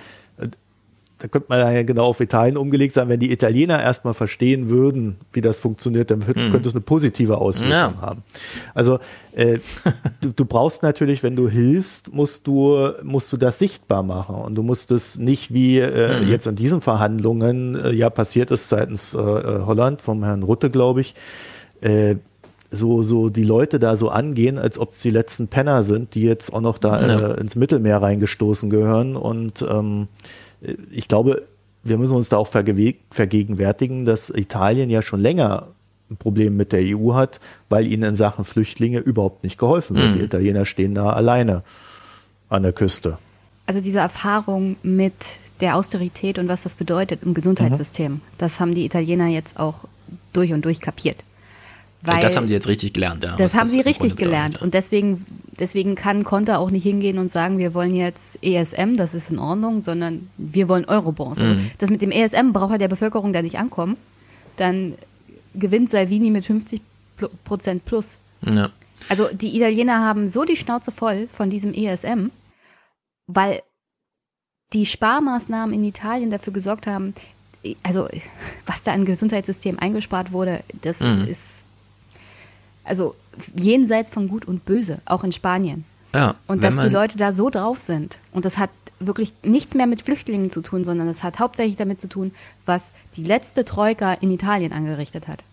Da 1.20 1.28
könnte 1.28 1.48
man 1.50 1.74
ja 1.74 1.82
genau 1.82 2.06
auf 2.06 2.20
Italien 2.20 2.58
umgelegt 2.58 2.94
sein, 2.94 3.10
wenn 3.10 3.20
die 3.20 3.32
Italiener 3.32 3.82
erstmal 3.82 4.14
verstehen 4.14 4.70
würden, 4.70 5.16
wie 5.34 5.42
das 5.42 5.58
funktioniert, 5.58 6.12
dann 6.12 6.20
Mhm. 6.20 6.52
könnte 6.52 6.70
es 6.70 6.76
eine 6.76 6.82
positive 6.82 7.40
Auswirkung 7.40 7.72
Ja. 7.72 8.00
haben. 8.02 8.22
Also 8.76 9.00
äh, 9.34 9.58
du, 10.22 10.30
du 10.30 10.46
brauchst 10.46 10.84
natürlich, 10.84 11.24
wenn 11.24 11.36
du 11.36 11.50
hilfst, 11.50 12.14
musst 12.14 12.46
du 12.46 12.92
musst 13.02 13.34
du 13.34 13.38
das 13.38 13.58
sichtbar 13.58 14.04
machen 14.04 14.36
und 14.36 14.54
du 14.54 14.62
musst 14.62 14.92
es 14.92 15.18
nicht 15.18 15.52
wie 15.52 15.80
äh, 15.80 16.22
Mhm. 16.24 16.30
jetzt 16.30 16.46
in 16.46 16.56
diesen 16.56 16.82
Verhandlungen 16.82 17.74
äh, 17.76 17.94
ja 17.94 18.12
passiert 18.12 18.52
ist 18.52 18.70
seitens 18.70 19.16
äh, 19.16 19.18
äh, 19.20 19.62
Holland 19.66 20.04
vom 20.04 20.24
Herrn 20.24 20.44
Rutte, 20.44 20.70
glaube 20.70 21.02
ich. 21.02 21.16
Äh, 21.82 22.18
so, 22.72 23.04
so 23.04 23.30
die 23.30 23.44
Leute 23.44 23.80
da 23.80 23.96
so 23.96 24.10
angehen, 24.10 24.58
als 24.58 24.78
ob 24.78 24.92
es 24.92 25.00
die 25.02 25.10
letzten 25.10 25.48
Penner 25.48 25.84
sind, 25.84 26.16
die 26.16 26.24
jetzt 26.24 26.54
auch 26.54 26.62
noch 26.62 26.78
da 26.78 27.02
Ja. 27.02 27.32
äh, 27.32 27.40
ins 27.40 27.56
Mittelmeer 27.56 28.02
reingestoßen 28.02 28.70
gehören. 28.70 29.16
Und 29.16 29.66
ähm, 29.70 30.08
ich 30.92 31.08
glaube, 31.08 31.44
wir 31.84 31.98
müssen 31.98 32.16
uns 32.16 32.30
da 32.30 32.38
auch 32.38 32.48
vergegenwärtigen, 32.48 34.06
dass 34.06 34.30
Italien 34.30 34.90
ja 34.90 35.02
schon 35.02 35.22
länger 35.22 35.68
ein 36.10 36.18
Problem 36.18 36.56
mit 36.56 36.72
der 36.72 36.82
EU 36.84 37.14
hat, 37.14 37.40
weil 37.70 37.86
ihnen 37.86 38.04
in 38.04 38.16
Sachen 38.16 38.46
Flüchtlinge 38.46 39.00
überhaupt 39.00 39.44
nicht 39.44 39.58
geholfen 39.58 39.96
wird. 39.98 40.12
Mhm. 40.12 40.20
Die 40.20 40.24
Italiener 40.26 40.66
stehen 40.66 40.96
da 40.96 41.12
alleine 41.12 41.64
an 42.50 42.64
der 42.64 42.74
Küste. 42.74 43.18
Also 43.66 43.82
diese 43.82 44.00
Erfahrung 44.00 44.78
mit 44.84 45.14
der 45.60 45.76
Austerität 45.76 46.40
und 46.40 46.48
was 46.48 46.64
das 46.64 46.76
bedeutet 46.76 47.24
im 47.24 47.34
Gesundheitssystem. 47.34 48.14
Mhm. 48.14 48.22
Das 48.38 48.60
haben 48.60 48.74
die 48.74 48.86
Italiener 48.86 49.28
jetzt 49.28 49.60
auch 49.60 49.86
durch 50.32 50.54
und 50.54 50.64
durch 50.64 50.80
kapiert. 50.80 51.18
Weil 52.02 52.20
das 52.20 52.38
haben 52.38 52.48
sie 52.48 52.54
jetzt 52.54 52.68
richtig 52.68 52.94
gelernt, 52.94 53.24
ja. 53.24 53.36
Das 53.36 53.56
haben 53.56 53.62
das 53.62 53.72
sie 53.72 53.82
richtig 53.82 54.16
gelernt. 54.16 54.62
Und 54.62 54.74
deswegen, 54.74 55.26
deswegen 55.60 55.96
kann 55.96 56.24
Konter 56.24 56.60
auch 56.60 56.70
nicht 56.70 56.84
hingehen 56.84 57.18
und 57.18 57.32
sagen, 57.32 57.58
wir 57.58 57.74
wollen 57.74 57.96
jetzt 57.96 58.38
ESM, 58.42 58.96
das 58.98 59.14
ist 59.14 59.32
in 59.32 59.40
Ordnung, 59.40 59.84
sondern 59.84 60.30
wir 60.38 60.70
wollen 60.70 60.86
Eurobonds. 60.86 61.40
Also 61.40 61.54
mhm. 61.54 61.60
Also 61.60 61.72
das 61.80 61.90
mit 61.90 62.02
dem 62.02 62.12
ESM 62.12 62.54
braucht 62.54 62.72
halt 62.72 62.82
der 62.82 62.88
Bevölkerung 62.88 63.34
da 63.34 63.42
nicht 63.42 63.58
ankommen. 63.58 63.98
Dann 64.58 64.94
gewinnt 65.56 65.90
Salvini 65.90 66.30
mit 66.30 66.46
50 66.46 66.82
Prozent 67.44 67.84
plus. 67.86 68.18
Ja. 68.46 68.70
Also 69.10 69.28
die 69.34 69.56
Italiener 69.56 70.00
haben 70.00 70.28
so 70.28 70.44
die 70.44 70.56
Schnauze 70.56 70.92
voll 70.92 71.28
von 71.32 71.50
diesem 71.50 71.74
ESM, 71.74 72.28
weil 73.26 73.64
die 74.74 74.86
Sparmaßnahmen 74.86 75.74
in 75.74 75.84
Italien 75.84 76.30
dafür 76.30 76.54
gesorgt 76.54 76.88
haben, 76.88 77.14
also 77.84 78.08
was 78.66 78.84
da 78.84 78.94
an 78.94 79.06
Gesundheitssystem 79.06 79.80
eingespart 79.80 80.32
wurde, 80.32 80.62
das 80.82 81.00
mhm. 81.00 81.28
ist 81.28 81.57
also 82.88 83.16
jenseits 83.56 84.10
von 84.10 84.28
Gut 84.28 84.46
und 84.46 84.66
Böse, 84.66 85.00
auch 85.06 85.24
in 85.24 85.32
Spanien. 85.32 85.86
Ja, 86.14 86.34
und 86.48 86.64
dass 86.64 86.76
die 86.78 86.90
Leute 86.90 87.18
da 87.18 87.34
so 87.34 87.50
drauf 87.50 87.80
sind. 87.80 88.18
Und 88.32 88.46
das 88.46 88.58
hat 88.58 88.70
wirklich 89.00 89.34
nichts 89.44 89.76
mehr 89.76 89.88
mit 89.88 90.02
Flüchtlingen 90.02 90.50
zu 90.50 90.62
tun, 90.62 90.84
sondern 90.84 91.08
das 91.08 91.22
hat 91.22 91.40
hauptsächlich 91.40 91.76
damit 91.76 92.02
zu 92.02 92.08
tun, 92.08 92.32
was 92.66 92.82
die 93.16 93.24
letzte 93.24 93.66
Troika 93.66 94.14
in 94.14 94.32
Italien 94.32 94.74
angerichtet 94.74 95.28
hat. 95.28 95.44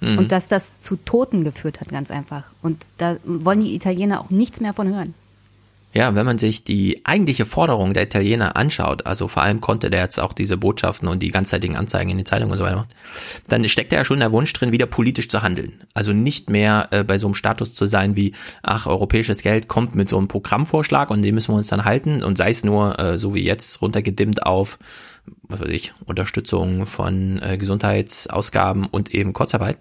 Mhm. 0.00 0.18
Und 0.18 0.32
dass 0.32 0.48
das 0.48 0.78
zu 0.80 0.96
Toten 0.96 1.44
geführt 1.44 1.80
hat, 1.80 1.88
ganz 1.88 2.10
einfach. 2.10 2.44
Und 2.62 2.84
da 2.98 3.16
wollen 3.24 3.60
die 3.60 3.74
Italiener 3.74 4.20
auch 4.20 4.30
nichts 4.30 4.60
mehr 4.60 4.74
von 4.74 4.88
hören. 4.88 5.14
Ja, 5.92 6.14
wenn 6.14 6.24
man 6.24 6.38
sich 6.38 6.62
die 6.62 7.00
eigentliche 7.04 7.46
Forderung 7.46 7.94
der 7.94 8.04
Italiener 8.04 8.54
anschaut, 8.54 9.06
also 9.06 9.26
vor 9.26 9.42
allem 9.42 9.60
konnte 9.60 9.90
der 9.90 10.02
jetzt 10.02 10.20
auch 10.20 10.32
diese 10.32 10.56
Botschaften 10.56 11.08
und 11.08 11.20
die 11.20 11.32
ganzzeitigen 11.32 11.76
Anzeigen 11.76 12.10
in 12.10 12.16
den 12.16 12.26
Zeitungen 12.26 12.52
und 12.52 12.58
so 12.58 12.64
weiter, 12.64 12.86
dann 13.48 13.68
steckt 13.68 13.90
da 13.90 13.96
ja 13.96 14.04
schon 14.04 14.20
der 14.20 14.30
Wunsch 14.30 14.52
drin, 14.52 14.70
wieder 14.70 14.86
politisch 14.86 15.28
zu 15.28 15.42
handeln. 15.42 15.80
Also 15.92 16.12
nicht 16.12 16.48
mehr 16.48 16.88
äh, 16.92 17.02
bei 17.02 17.18
so 17.18 17.26
einem 17.26 17.34
Status 17.34 17.74
zu 17.74 17.86
sein 17.86 18.14
wie, 18.14 18.34
ach, 18.62 18.86
europäisches 18.86 19.42
Geld 19.42 19.66
kommt 19.66 19.96
mit 19.96 20.08
so 20.08 20.16
einem 20.16 20.28
Programmvorschlag 20.28 21.10
und 21.10 21.22
den 21.22 21.34
müssen 21.34 21.52
wir 21.52 21.56
uns 21.56 21.68
dann 21.68 21.84
halten 21.84 22.22
und 22.22 22.38
sei 22.38 22.50
es 22.50 22.62
nur, 22.62 22.96
äh, 23.00 23.18
so 23.18 23.34
wie 23.34 23.42
jetzt, 23.42 23.82
runtergedimmt 23.82 24.46
auf 24.46 24.78
was 25.42 25.60
weiß 25.60 25.68
ich, 25.68 25.92
Unterstützung 26.06 26.86
von 26.86 27.40
äh, 27.42 27.58
Gesundheitsausgaben 27.58 28.86
und 28.86 29.14
eben 29.14 29.32
Kurzarbeit, 29.32 29.78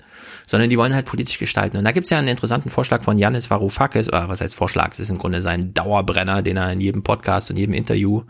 sondern 0.47 0.69
die 0.69 0.77
wollen 0.77 0.93
halt 0.93 1.05
politisch 1.05 1.37
gestalten. 1.37 1.77
Und 1.77 1.85
da 1.85 1.91
gibt's 1.91 2.09
ja 2.09 2.17
einen 2.17 2.27
interessanten 2.27 2.69
Vorschlag 2.69 3.01
von 3.01 3.17
Janis 3.17 3.49
Varoufakis, 3.49 4.09
oder 4.09 4.29
was 4.29 4.41
heißt 4.41 4.55
Vorschlag, 4.55 4.91
es 4.93 4.99
ist 4.99 5.09
im 5.09 5.17
Grunde 5.17 5.41
sein 5.41 5.73
Dauerbrenner, 5.73 6.41
den 6.41 6.57
er 6.57 6.71
in 6.71 6.81
jedem 6.81 7.03
Podcast 7.03 7.51
und 7.51 7.57
jedem 7.57 7.73
Interview, 7.73 8.23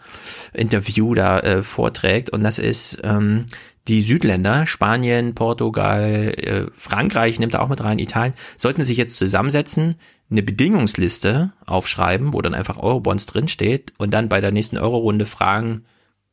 Interview 0.54 1.14
da 1.16 1.40
äh, 1.40 1.64
vorträgt. 1.64 2.30
Und 2.30 2.44
das 2.44 2.60
ist 2.60 3.00
ähm, 3.04 3.46
die 3.88 4.02
Südländer, 4.02 4.68
Spanien, 4.68 5.34
Portugal, 5.34 6.34
äh, 6.38 6.66
Frankreich 6.74 7.40
nimmt 7.40 7.56
er 7.56 7.64
auch 7.64 7.70
mit 7.70 7.84
rein, 7.84 8.00
Italien, 8.00 8.36
sollten 8.58 8.84
sich 8.84 8.98
jetzt 8.98 9.18
zusammensetzen, 9.18 9.96
eine 10.32 10.44
Bedingungsliste 10.44 11.54
aufschreiben, 11.66 12.34
wo 12.34 12.42
dann 12.42 12.54
einfach 12.54 12.78
Eurobonds 12.78 13.26
drinsteht 13.26 13.94
und 13.98 14.14
dann 14.14 14.30
bei 14.30 14.42
der 14.42 14.52
nächsten 14.52 14.78
Euro-Runde 14.78 15.26
fragen, 15.26 15.86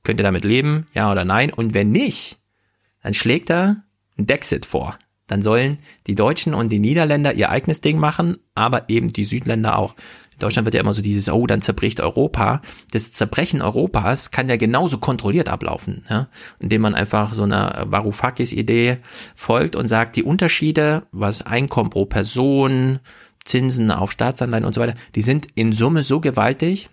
Könnt 0.06 0.20
ihr 0.20 0.22
damit 0.22 0.44
leben? 0.44 0.86
Ja 0.94 1.10
oder 1.10 1.24
nein? 1.24 1.52
Und 1.52 1.74
wenn 1.74 1.90
nicht, 1.90 2.38
dann 3.02 3.12
schlägt 3.12 3.50
er 3.50 3.82
ein 4.16 4.28
Dexit 4.28 4.64
vor. 4.64 5.00
Dann 5.26 5.42
sollen 5.42 5.78
die 6.06 6.14
Deutschen 6.14 6.54
und 6.54 6.68
die 6.68 6.78
Niederländer 6.78 7.34
ihr 7.34 7.50
eigenes 7.50 7.80
Ding 7.80 7.98
machen, 7.98 8.36
aber 8.54 8.88
eben 8.88 9.08
die 9.08 9.24
Südländer 9.24 9.76
auch. 9.76 9.96
In 10.34 10.38
Deutschland 10.38 10.64
wird 10.64 10.76
ja 10.76 10.80
immer 10.80 10.92
so 10.92 11.02
dieses, 11.02 11.28
oh, 11.28 11.48
dann 11.48 11.60
zerbricht 11.60 12.00
Europa. 12.00 12.62
Das 12.92 13.10
Zerbrechen 13.10 13.62
Europas 13.62 14.30
kann 14.30 14.48
ja 14.48 14.54
genauso 14.54 14.98
kontrolliert 14.98 15.48
ablaufen, 15.48 16.04
ja? 16.08 16.28
indem 16.60 16.82
man 16.82 16.94
einfach 16.94 17.34
so 17.34 17.42
einer 17.42 17.86
Varoufakis-Idee 17.88 18.98
folgt 19.34 19.74
und 19.74 19.88
sagt, 19.88 20.14
die 20.14 20.22
Unterschiede, 20.22 21.02
was 21.10 21.42
Einkommen 21.42 21.90
pro 21.90 22.04
Person, 22.04 23.00
Zinsen 23.44 23.90
auf 23.90 24.12
Staatsanleihen 24.12 24.64
und 24.64 24.72
so 24.76 24.80
weiter, 24.80 24.94
die 25.16 25.22
sind 25.22 25.48
in 25.56 25.72
Summe 25.72 26.04
so 26.04 26.20
gewaltig, 26.20 26.90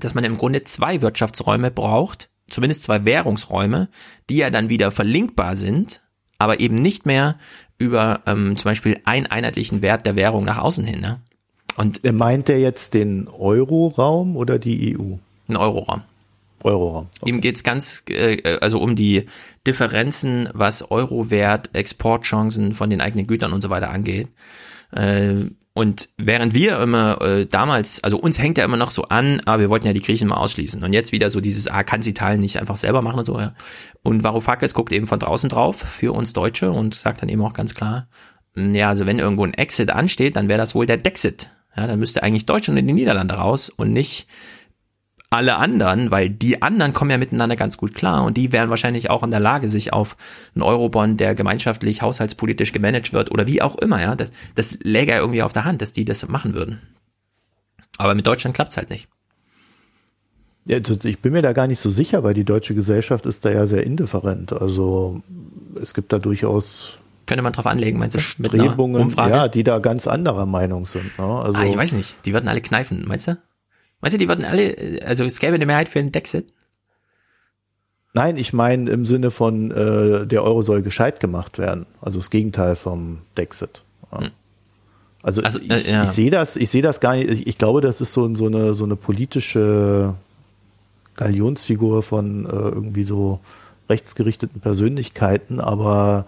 dass 0.00 0.14
man 0.14 0.24
im 0.24 0.38
Grunde 0.38 0.62
zwei 0.62 1.02
Wirtschaftsräume 1.02 1.70
braucht, 1.70 2.30
zumindest 2.48 2.82
zwei 2.82 3.04
Währungsräume, 3.04 3.88
die 4.30 4.36
ja 4.36 4.50
dann 4.50 4.68
wieder 4.68 4.90
verlinkbar 4.90 5.56
sind, 5.56 6.02
aber 6.38 6.60
eben 6.60 6.76
nicht 6.76 7.06
mehr 7.06 7.34
über 7.78 8.20
ähm, 8.26 8.56
zum 8.56 8.70
Beispiel 8.70 9.00
einen 9.04 9.26
einheitlichen 9.26 9.82
Wert 9.82 10.06
der 10.06 10.16
Währung 10.16 10.44
nach 10.44 10.58
außen 10.58 10.84
hin. 10.84 11.00
Ne? 11.00 11.20
Und 11.76 12.02
meint 12.12 12.48
er 12.48 12.58
jetzt 12.58 12.94
den 12.94 13.28
Euroraum 13.28 14.36
oder 14.36 14.58
die 14.58 14.96
EU? 14.96 15.16
Den 15.46 15.56
Euroraum. 15.56 16.02
Euroraum. 16.64 17.06
Okay. 17.20 17.30
Ihm 17.30 17.40
geht's 17.40 17.62
ganz, 17.62 18.02
äh, 18.08 18.58
also 18.60 18.80
um 18.80 18.96
die 18.96 19.26
Differenzen, 19.66 20.48
was 20.52 20.90
Eurowert, 20.90 21.74
Exportchancen 21.74 22.74
von 22.74 22.90
den 22.90 23.00
eigenen 23.00 23.26
Gütern 23.26 23.52
und 23.52 23.62
so 23.62 23.70
weiter 23.70 23.90
angeht. 23.90 24.28
Äh, 24.92 25.46
und 25.74 26.08
während 26.16 26.54
wir 26.54 26.80
immer 26.80 27.22
äh, 27.22 27.46
damals, 27.46 28.02
also 28.02 28.18
uns 28.18 28.38
hängt 28.40 28.58
ja 28.58 28.64
immer 28.64 28.76
noch 28.76 28.90
so 28.90 29.04
an, 29.04 29.40
aber 29.44 29.60
wir 29.60 29.70
wollten 29.70 29.86
ja 29.86 29.92
die 29.92 30.00
Griechen 30.00 30.26
mal 30.26 30.36
ausschließen. 30.38 30.82
Und 30.82 30.92
jetzt 30.92 31.12
wieder 31.12 31.30
so 31.30 31.40
dieses, 31.40 31.68
ah, 31.68 31.84
kann 31.84 32.02
sie 32.02 32.10
Italien 32.10 32.40
nicht 32.40 32.58
einfach 32.58 32.76
selber 32.76 33.00
machen 33.00 33.20
und 33.20 33.26
so, 33.26 33.38
ja. 33.38 33.54
Und 34.02 34.24
Varoufakis 34.24 34.74
guckt 34.74 34.92
eben 34.92 35.06
von 35.06 35.20
draußen 35.20 35.48
drauf 35.48 35.76
für 35.76 36.12
uns 36.12 36.32
Deutsche 36.32 36.72
und 36.72 36.96
sagt 36.96 37.22
dann 37.22 37.28
eben 37.28 37.42
auch 37.42 37.52
ganz 37.52 37.76
klar, 37.76 38.08
ja, 38.56 38.88
also 38.88 39.06
wenn 39.06 39.20
irgendwo 39.20 39.44
ein 39.44 39.54
Exit 39.54 39.90
ansteht, 39.90 40.34
dann 40.34 40.48
wäre 40.48 40.58
das 40.58 40.74
wohl 40.74 40.86
der 40.86 40.96
Dexit. 40.96 41.50
Ja, 41.76 41.86
dann 41.86 42.00
müsste 42.00 42.24
eigentlich 42.24 42.46
Deutschland 42.46 42.76
in 42.80 42.88
die 42.88 42.94
Niederlande 42.94 43.34
raus 43.34 43.68
und 43.70 43.92
nicht 43.92 44.26
alle 45.30 45.56
anderen, 45.56 46.10
weil 46.10 46.30
die 46.30 46.62
anderen 46.62 46.94
kommen 46.94 47.10
ja 47.10 47.18
miteinander 47.18 47.56
ganz 47.56 47.76
gut 47.76 47.94
klar 47.94 48.24
und 48.24 48.36
die 48.36 48.50
wären 48.50 48.70
wahrscheinlich 48.70 49.10
auch 49.10 49.22
in 49.22 49.30
der 49.30 49.40
Lage, 49.40 49.68
sich 49.68 49.92
auf 49.92 50.16
einen 50.54 50.62
Eurobond, 50.62 51.20
der 51.20 51.34
gemeinschaftlich 51.34 52.00
haushaltspolitisch 52.00 52.72
gemanagt 52.72 53.12
wird 53.12 53.30
oder 53.30 53.46
wie 53.46 53.60
auch 53.60 53.76
immer, 53.76 54.00
ja, 54.00 54.16
das, 54.16 54.30
das 54.54 54.78
läge 54.82 55.12
ja 55.12 55.18
irgendwie 55.18 55.42
auf 55.42 55.52
der 55.52 55.64
Hand, 55.64 55.82
dass 55.82 55.92
die 55.92 56.06
das 56.06 56.26
machen 56.28 56.54
würden. 56.54 56.80
Aber 57.98 58.14
mit 58.14 58.26
Deutschland 58.26 58.54
klappt's 58.54 58.76
halt 58.76 58.90
nicht. 58.90 59.08
Ja, 60.64 60.78
ich 61.04 61.18
bin 61.20 61.32
mir 61.32 61.42
da 61.42 61.52
gar 61.52 61.66
nicht 61.66 61.80
so 61.80 61.90
sicher, 61.90 62.22
weil 62.22 62.34
die 62.34 62.44
deutsche 62.44 62.74
Gesellschaft 62.74 63.26
ist 63.26 63.44
da 63.44 63.50
ja 63.50 63.66
sehr 63.66 63.84
indifferent. 63.84 64.52
Also 64.52 65.22
es 65.80 65.94
gibt 65.94 66.12
da 66.12 66.18
durchaus 66.18 66.98
könnte 67.26 67.42
man 67.42 67.52
drauf 67.52 67.66
anlegen, 67.66 67.98
meinst 67.98 68.16
du? 68.16 68.20
Bestrebungen, 68.38 69.14
ja, 69.14 69.48
die 69.48 69.62
da 69.62 69.80
ganz 69.80 70.06
anderer 70.06 70.46
Meinung 70.46 70.86
sind. 70.86 71.18
Ne? 71.18 71.24
Also, 71.26 71.60
ah, 71.60 71.64
ich 71.64 71.76
weiß 71.76 71.92
nicht. 71.92 72.24
Die 72.24 72.32
würden 72.32 72.48
alle 72.48 72.62
kneifen, 72.62 73.04
meinst 73.06 73.28
du? 73.28 73.36
Weißt 74.00 74.14
du, 74.14 74.18
die 74.18 74.28
würden 74.28 74.44
alle, 74.44 75.00
also 75.04 75.24
es 75.24 75.38
gäbe 75.40 75.54
eine 75.54 75.66
Mehrheit 75.66 75.88
für 75.88 75.98
einen 75.98 76.12
Dexit. 76.12 76.52
Nein, 78.14 78.36
ich 78.36 78.52
meine 78.52 78.90
im 78.90 79.04
Sinne 79.04 79.30
von, 79.30 79.70
äh, 79.70 80.26
der 80.26 80.42
Euro 80.42 80.62
soll 80.62 80.82
gescheit 80.82 81.20
gemacht 81.20 81.58
werden. 81.58 81.86
Also 82.00 82.18
das 82.18 82.30
Gegenteil 82.30 82.74
vom 82.74 83.18
Dexit. 83.36 83.82
Ja. 84.12 84.20
Hm. 84.20 84.30
Also, 85.22 85.42
also 85.42 85.60
ich, 85.60 85.70
äh, 85.70 85.90
ja. 85.90 86.04
ich 86.04 86.10
sehe 86.10 86.30
das, 86.30 86.56
ich 86.56 86.70
sehe 86.70 86.82
das 86.82 87.00
gar 87.00 87.16
nicht. 87.16 87.28
Ich, 87.28 87.46
ich, 87.46 87.58
glaube, 87.58 87.80
das 87.80 88.00
ist 88.00 88.12
so, 88.12 88.32
so, 88.34 88.46
eine, 88.46 88.72
so 88.74 88.84
eine 88.84 88.96
politische 88.96 90.14
Galionsfigur 91.16 92.02
von 92.02 92.46
äh, 92.46 92.48
irgendwie 92.50 93.04
so 93.04 93.40
rechtsgerichteten 93.90 94.60
Persönlichkeiten, 94.60 95.60
aber 95.60 96.26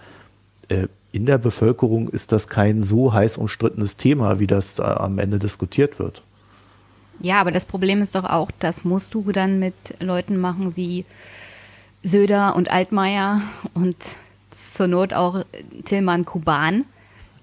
äh, 0.69 0.89
in 1.13 1.27
der 1.27 1.39
Bevölkerung 1.39 2.09
ist 2.09 2.33
das 2.33 2.49
kein 2.49 2.83
so 2.83 3.13
heiß 3.13 3.37
umstrittenes 3.37 3.97
Thema, 3.97 4.39
wie 4.39 4.47
das 4.47 4.81
am 4.81 5.19
Ende 5.19 5.39
diskutiert 5.39 5.99
wird. 5.99 6.23
Ja, 7.21 7.41
aber 7.41 7.51
das 7.51 7.67
Problem 7.67 8.03
ist 8.03 8.15
doch 8.15 8.25
auch, 8.25 8.51
das 8.59 8.85
musst 8.85 9.15
du 9.15 9.31
dann 9.31 9.59
mit 9.59 9.75
Leuten 10.01 10.39
machen 10.39 10.77
wie 10.77 11.05
Söder 12.03 12.57
und 12.57 12.71
Altmaier 12.71 13.43
und 13.75 13.97
zur 14.51 14.87
Not 14.87 15.13
auch 15.13 15.45
Tillmann 15.85 16.25
Kuban. 16.25 16.85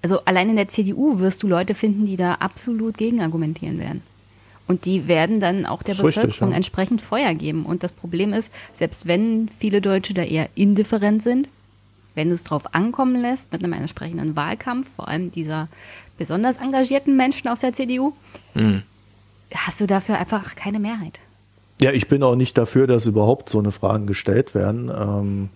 Also 0.02 0.22
allein 0.26 0.50
in 0.50 0.56
der 0.56 0.68
CDU 0.68 1.20
wirst 1.20 1.44
du 1.44 1.48
Leute 1.48 1.76
finden, 1.76 2.06
die 2.06 2.18
da 2.18 2.36
absolut 2.36 2.98
gegen 2.98 3.22
argumentieren 3.22 3.80
werden. 3.80 4.02
Und 4.68 4.86
die 4.86 5.08
werden 5.08 5.40
dann 5.40 5.66
auch 5.66 5.84
der 5.84 5.94
Bevölkerung 5.94 6.26
richtig, 6.26 6.42
ja. 6.42 6.56
entsprechend 6.56 7.02
Feuer 7.02 7.34
geben. 7.36 7.66
Und 7.66 7.84
das 7.84 7.94
Problem 7.94 8.34
ist, 8.34 8.52
selbst 8.74 9.08
wenn 9.08 9.50
viele 9.58 9.80
Deutsche 9.80 10.14
da 10.14 10.24
eher 10.24 10.50
indifferent 10.56 11.24
sind, 11.24 11.48
wenn 12.16 12.30
du 12.30 12.34
es 12.34 12.44
drauf 12.44 12.74
ankommen 12.74 13.22
lässt, 13.22 13.52
mit 13.52 13.64
einem 13.64 13.74
entsprechenden 13.74 14.36
Wahlkampf, 14.36 14.90
vor 14.96 15.08
allem 15.08 15.32
dieser 15.32 15.70
besonders 16.18 16.58
engagierten 16.58 17.16
Menschen 17.16 17.48
aus 17.48 17.60
der 17.60 17.74
CDU, 17.74 18.14
mhm 18.56 18.82
hast 19.54 19.82
du 19.82 19.88
dafür 19.88 20.18
einfach 20.18 20.56
keine 20.56 20.80
Mehrheit. 20.80 21.20
Ja, 21.82 21.92
ich 21.92 22.08
bin 22.08 22.24
auch 22.24 22.36
nicht 22.36 22.58
dafür, 22.58 22.88
dass 22.88 23.06
überhaupt 23.06 23.50
so 23.50 23.60
eine 23.60 23.72
Fragen 23.72 24.08
gestellt 24.08 24.56
werden. 24.56 24.90
Ähm, 24.90 25.50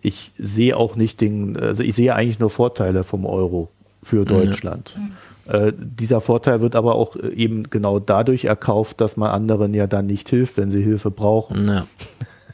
ich 0.00 0.32
sehe 0.38 0.76
auch 0.76 0.96
nicht 0.96 1.20
den, 1.20 1.56
also 1.56 1.82
ich 1.82 1.94
sehe 1.94 2.14
eigentlich 2.14 2.38
nur 2.38 2.50
Vorteile 2.50 3.04
vom 3.04 3.26
Euro 3.26 3.68
für 4.02 4.24
Deutschland. 4.24 4.96
Mhm. 4.96 5.12
Äh, 5.52 5.72
dieser 5.76 6.20
Vorteil 6.20 6.60
wird 6.60 6.76
aber 6.76 6.94
auch 6.94 7.16
eben 7.16 7.70
genau 7.70 7.98
dadurch 7.98 8.44
erkauft, 8.44 9.00
dass 9.00 9.16
man 9.16 9.30
anderen 9.30 9.74
ja 9.74 9.86
dann 9.86 10.06
nicht 10.06 10.28
hilft, 10.28 10.56
wenn 10.56 10.70
sie 10.70 10.82
Hilfe 10.82 11.10
brauchen. 11.10 11.66
Ja. 11.66 11.86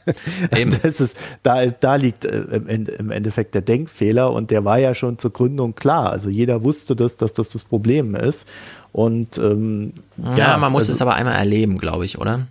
das 0.83 1.01
ist, 1.01 1.17
da, 1.43 1.65
da 1.65 1.95
liegt 1.95 2.25
äh, 2.25 2.41
im 2.41 3.11
Endeffekt 3.11 3.55
der 3.55 3.61
Denkfehler 3.61 4.31
und 4.31 4.51
der 4.51 4.65
war 4.65 4.77
ja 4.77 4.93
schon 4.93 5.17
zur 5.17 5.31
Gründung 5.31 5.75
klar. 5.75 6.11
Also 6.11 6.29
jeder 6.29 6.63
wusste 6.63 6.95
das, 6.95 7.17
dass 7.17 7.33
das 7.33 7.49
das 7.49 7.63
Problem 7.63 8.15
ist. 8.15 8.47
Und 8.91 9.37
ähm, 9.37 9.93
ja, 10.17 10.37
ja, 10.37 10.57
man 10.57 10.71
muss 10.71 10.83
also, 10.83 10.93
es 10.93 11.01
aber 11.01 11.15
einmal 11.15 11.35
erleben, 11.35 11.77
glaube 11.77 12.05
ich, 12.05 12.17
oder? 12.17 12.47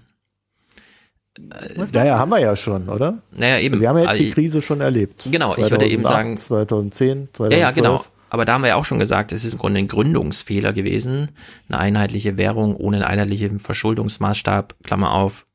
Naja, 1.93 2.19
haben 2.19 2.31
wir 2.31 2.39
ja 2.39 2.55
schon, 2.55 2.89
oder? 2.89 3.19
Naja, 3.33 3.59
eben. 3.59 3.81
Wir 3.81 3.89
haben 3.89 3.97
ja 3.97 4.03
jetzt 4.03 4.11
Also 4.13 4.23
die 4.23 4.31
Krise 4.31 4.63
schon 4.63 4.81
erlebt. 4.81 5.29
Genau, 5.31 5.53
ich 5.57 5.71
würde 5.71 5.87
eben 5.87 6.05
2008, 6.05 6.09
sagen- 6.09 6.37
2010, 6.37 7.29
2012. 7.33 7.53
Ja, 7.53 7.59
ja, 7.59 7.71
genau. 7.71 8.05
Aber 8.31 8.45
da 8.45 8.55
haben 8.55 8.63
wir 8.63 8.69
ja 8.69 8.77
auch 8.77 8.85
schon 8.85 8.99
gesagt, 8.99 9.33
es 9.33 9.45
ist 9.45 9.55
im 9.55 9.59
Grunde 9.61 9.79
ein 9.79 9.87
Gründungsfehler 9.87 10.73
gewesen. 10.73 11.29
Eine 11.69 11.79
einheitliche 11.79 12.37
Währung 12.37 12.77
ohne 12.77 12.97
einen 12.97 13.05
einheitlichen 13.05 13.61
Verschuldungsmaßstab, 13.61 14.75
Klammer 14.83 15.13
auf, 15.13 15.47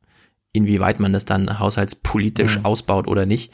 inwieweit 0.53 1.00
man 1.00 1.14
das 1.14 1.26
dann 1.26 1.60
haushaltspolitisch 1.60 2.58
Mhm. 2.58 2.66
ausbaut 2.66 3.08
oder 3.08 3.26
nicht. 3.26 3.52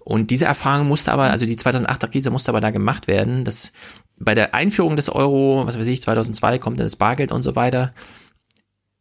Und 0.00 0.30
diese 0.30 0.46
Erfahrung 0.46 0.88
musste 0.88 1.12
aber, 1.12 1.24
also 1.24 1.44
die 1.44 1.56
2008er 1.56 2.08
Krise 2.08 2.30
musste 2.30 2.50
aber 2.50 2.60
da 2.60 2.70
gemacht 2.70 3.06
werden, 3.06 3.44
dass 3.44 3.72
bei 4.18 4.34
der 4.34 4.54
Einführung 4.54 4.96
des 4.96 5.08
Euro, 5.10 5.66
was 5.66 5.78
weiß 5.78 5.86
ich, 5.86 6.00
2002 6.02 6.58
kommt 6.58 6.78
dann 6.80 6.86
das 6.86 6.96
Bargeld 6.96 7.32
und 7.32 7.42
so 7.42 7.54
weiter. 7.54 7.92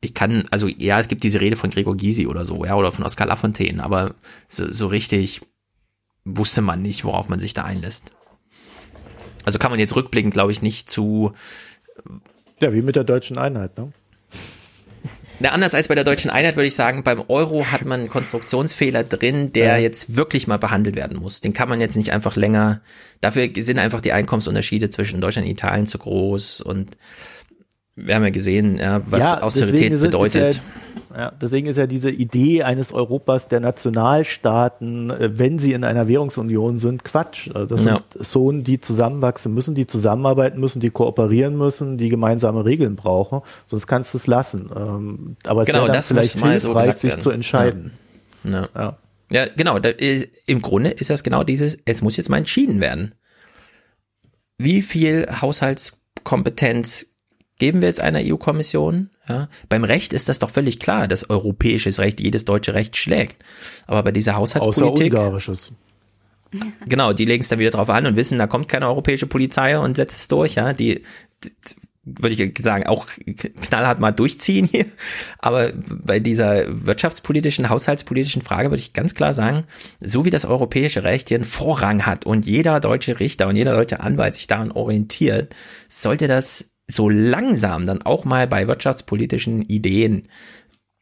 Ich 0.02 0.14
kann, 0.14 0.44
also 0.52 0.68
ja, 0.68 1.00
es 1.00 1.08
gibt 1.08 1.24
diese 1.24 1.42
Rede 1.42 1.56
von 1.56 1.70
Gregor 1.70 1.96
Gysi 1.98 2.28
oder 2.28 2.46
so, 2.46 2.66
ja, 2.66 2.76
oder 2.76 2.92
von 2.92 3.04
Oskar 3.04 3.28
Lafontaine, 3.28 3.84
aber 3.84 4.14
so, 4.48 4.70
so 4.72 4.88
richtig 4.88 5.42
wusste 6.26 6.62
man 6.62 6.82
nicht, 6.82 7.06
worauf 7.06 7.30
man 7.30 7.40
sich 7.40 7.54
da 7.54 7.64
einlässt. 7.64 8.12
Also 9.46 9.58
kann 9.60 9.72
man 9.72 9.80
jetzt 9.80 9.96
rückblickend, 9.96 10.34
glaube 10.34 10.52
ich, 10.52 10.62
nicht 10.62 10.90
zu. 10.92 11.32
Ja, 12.60 12.74
wie 12.74 12.82
mit 12.82 12.98
der 12.98 13.06
deutschen 13.06 13.38
Einheit, 13.38 13.78
ne? 13.78 13.94
Na, 15.40 15.50
anders 15.50 15.76
als 15.76 15.88
bei 15.88 15.94
der 15.96 16.04
deutschen 16.04 16.32
Einheit 16.32 16.56
würde 16.56 16.68
ich 16.68 16.74
sagen, 16.76 17.04
beim 17.04 17.24
Euro 17.28 17.66
hat 17.72 17.86
man 17.86 18.00
einen 18.00 18.10
Konstruktionsfehler 18.10 19.04
drin, 19.04 19.54
der 19.54 19.66
Ja. 19.74 19.78
jetzt 19.78 20.16
wirklich 20.16 20.48
mal 20.48 20.58
behandelt 20.58 20.96
werden 20.96 21.18
muss. 21.20 21.42
Den 21.42 21.54
kann 21.54 21.70
man 21.70 21.80
jetzt 21.80 21.96
nicht 21.96 22.12
einfach 22.12 22.36
länger. 22.36 22.82
Dafür 23.22 23.48
sind 23.60 23.78
einfach 23.78 24.02
die 24.02 24.14
Einkommensunterschiede 24.14 24.90
zwischen 24.90 25.22
Deutschland 25.22 25.46
und 25.46 25.52
Italien 25.52 25.86
zu 25.86 26.00
groß 26.00 26.62
und 26.62 26.98
wir 27.98 28.16
haben 28.16 28.24
ja 28.24 28.30
gesehen, 28.30 28.78
ja, 28.78 29.02
was 29.08 29.24
ja, 29.24 29.42
Austerität 29.42 29.92
ist- 29.92 30.02
bedeutet. 30.02 30.50
Ist 30.52 30.62
ja, 31.12 31.18
ja, 31.18 31.32
deswegen 31.42 31.66
ist 31.68 31.78
ja 31.78 31.88
diese 31.88 32.12
Idee 32.12 32.62
eines 32.64 32.94
Europas 32.94 33.48
der 33.48 33.60
Nationalstaaten, 33.60 35.10
äh, 35.10 35.40
wenn 35.40 35.58
sie 35.58 35.74
in 35.74 35.84
einer 35.84 36.08
Währungsunion 36.08 36.78
sind, 36.78 37.04
Quatsch. 37.04 37.50
Also 37.54 37.66
Das 37.66 37.82
sind 37.84 38.00
Zonen, 38.26 38.64
die 38.64 38.80
zusammenwachsen 38.82 39.54
müssen, 39.54 39.74
die 39.74 39.88
zusammenarbeiten 39.88 40.60
müssen, 40.60 40.80
die 40.80 40.92
kooperieren 40.92 41.58
müssen, 41.58 41.98
die 41.98 42.10
gemeinsame 42.10 42.66
Regeln 42.66 42.96
brauchen. 42.96 43.42
Sonst 43.66 43.88
kannst 43.88 44.14
du 44.14 44.18
es 44.20 44.28
lassen. 44.28 44.70
Ähm, 44.76 45.36
Aber 45.46 45.62
es 45.64 45.68
Genau, 45.68 45.88
das 45.88 46.08
vielleicht 46.10 46.38
so 46.38 46.46
hilfreich, 46.48 46.74
gesagt 46.86 47.00
sich 47.00 47.10
werden. 47.12 47.22
zu 47.22 47.32
entscheiden. 47.32 47.92
Ja. 48.44 49.48
Genau. 49.58 49.78
Ist, 49.78 50.28
Im 50.46 50.62
Grunde 50.62 50.92
ist 50.92 51.10
das 51.10 51.24
genau 51.24 51.44
dieses, 51.44 51.78
es 51.86 52.02
muss 52.02 52.16
jetzt 52.18 52.30
mal 52.30 52.38
entschieden 52.38 52.80
werden. 52.80 53.16
Wie 54.60 54.82
viel 54.82 55.28
Haushaltskompetenz 55.42 57.08
geben 57.60 57.82
wir 57.82 57.88
jetzt 57.88 58.00
einer 58.00 58.20
EU-Kommission? 58.24 59.10
Ja, 59.28 59.50
beim 59.68 59.84
Recht 59.84 60.14
ist 60.14 60.30
das 60.30 60.40
doch 60.40 60.50
völlig 60.50 60.80
klar, 60.80 61.08
dass 61.08 61.30
europäisches 61.30 62.00
Recht 62.00 62.22
jedes 62.22 62.46
deutsche 62.46 62.74
Recht 62.74 62.96
schlägt. 62.96 63.44
Aber 63.86 64.04
bei 64.04 64.12
dieser 64.12 64.38
Außer 64.38 64.60
Haushaltspolitik, 64.60 65.14
ungarisches. 65.14 65.74
genau, 66.88 67.14
die 67.14 67.26
legen 67.26 67.42
es 67.42 67.50
dann 67.50 67.60
wieder 67.60 67.72
drauf 67.72 67.90
an 67.90 68.06
und 68.06 68.16
wissen, 68.16 68.38
da 68.38 68.48
kommt 68.48 68.70
keine 68.70 68.88
europäische 68.88 69.28
Polizei 69.28 69.78
und 69.78 69.98
setzt 69.98 70.18
es 70.18 70.28
durch. 70.28 70.56
Ja, 70.56 70.74
die, 70.74 71.04
die 71.44 71.52
würde 72.08 72.36
ich 72.36 72.64
sagen, 72.64 72.88
auch 72.88 73.06
knallhart 73.62 74.00
mal 74.00 74.12
durchziehen 74.12 74.66
hier. 74.72 74.86
Aber 75.40 75.72
bei 75.74 76.20
dieser 76.20 76.86
wirtschaftspolitischen, 76.86 77.70
haushaltspolitischen 77.70 78.42
Frage 78.42 78.70
würde 78.70 78.80
ich 78.80 78.94
ganz 78.94 79.14
klar 79.14 79.34
sagen, 79.34 79.66
so 80.00 80.24
wie 80.24 80.30
das 80.30 80.46
europäische 80.46 81.04
Recht 81.04 81.28
hier 81.28 81.38
einen 81.38 81.46
Vorrang 81.46 82.06
hat 82.06 82.26
und 82.26 82.46
jeder 82.46 82.80
deutsche 82.80 83.20
Richter 83.20 83.48
und 83.48 83.58
jeder 83.58 83.74
deutsche 83.74 84.00
Anwalt 84.00 84.36
sich 84.36 84.48
daran 84.48 84.72
orientiert, 84.72 85.54
sollte 85.90 86.28
das 86.28 86.77
so 86.90 87.10
langsam 87.10 87.86
dann 87.86 88.02
auch 88.02 88.26
mal 88.26 88.48
bei 88.48 88.68
wirtschaftspolitischen 88.68 89.62
Ideen 89.64 90.28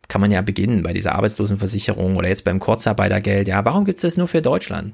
kann 0.08 0.22
man 0.22 0.32
ja 0.32 0.42
beginnen 0.42 0.84
bei 0.84 0.94
dieser 0.94 1.16
Arbeitslosenversicherung 1.16 2.16
oder 2.16 2.28
jetzt 2.28 2.44
beim 2.44 2.60
Kurzarbeitergeld. 2.60 3.48
Ja, 3.48 3.66
warum 3.66 3.86
gibt 3.86 3.98
es 3.98 4.04
das 4.04 4.18
nur 4.18 4.28
für 4.28 4.42
Deutschland? 4.42 4.94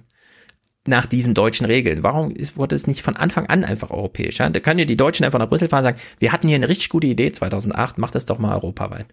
Nach 0.87 1.05
diesen 1.05 1.33
deutschen 1.33 1.65
Regeln. 1.65 2.01
Warum 2.01 2.31
ist, 2.31 2.57
wurde 2.57 2.75
es 2.75 2.87
nicht 2.87 3.03
von 3.03 3.15
Anfang 3.15 3.45
an 3.45 3.63
einfach 3.63 3.91
europäisch? 3.91 4.39
Ja? 4.39 4.49
Da 4.49 4.59
können 4.59 4.79
ja 4.79 4.85
die 4.85 4.97
Deutschen 4.97 5.25
einfach 5.25 5.37
nach 5.37 5.49
Brüssel 5.49 5.67
fahren 5.69 5.85
und 5.85 5.91
sagen, 5.91 5.99
wir 6.19 6.31
hatten 6.31 6.47
hier 6.47 6.55
eine 6.55 6.69
richtig 6.69 6.89
gute 6.89 7.07
Idee 7.07 7.31
2008, 7.31 7.97
macht 7.97 8.15
das 8.15 8.25
doch 8.25 8.39
mal 8.39 8.55
europaweit. 8.55 9.05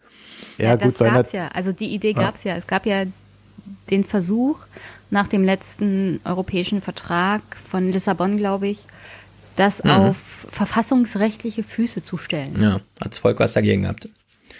Ja, 0.56 0.76
das 0.76 0.96
gut, 0.96 1.06
gab's 1.06 1.32
ja. 1.32 1.48
Also 1.48 1.72
die 1.72 1.92
Idee 1.92 2.12
Ja. 2.12 2.22
gab's 2.22 2.44
ja. 2.44 2.56
Es 2.56 2.66
gab 2.66 2.86
ja 2.86 3.04
den 3.90 4.04
Versuch 4.04 4.60
nach 5.10 5.26
dem 5.26 5.44
letzten 5.44 6.20
europäischen 6.24 6.80
Vertrag 6.80 7.42
von 7.70 7.92
Lissabon, 7.92 8.36
glaube 8.36 8.68
ich, 8.68 8.78
das 9.58 9.82
Mhm. 9.84 9.90
auf 9.90 10.16
verfassungsrechtliche 10.50 11.62
Füße 11.62 12.02
zu 12.02 12.16
stellen. 12.18 12.60
Ja, 12.62 12.78
das 13.00 13.18
Volk 13.18 13.38
was 13.40 13.52
dagegen 13.52 13.82
gehabt. 13.82 14.08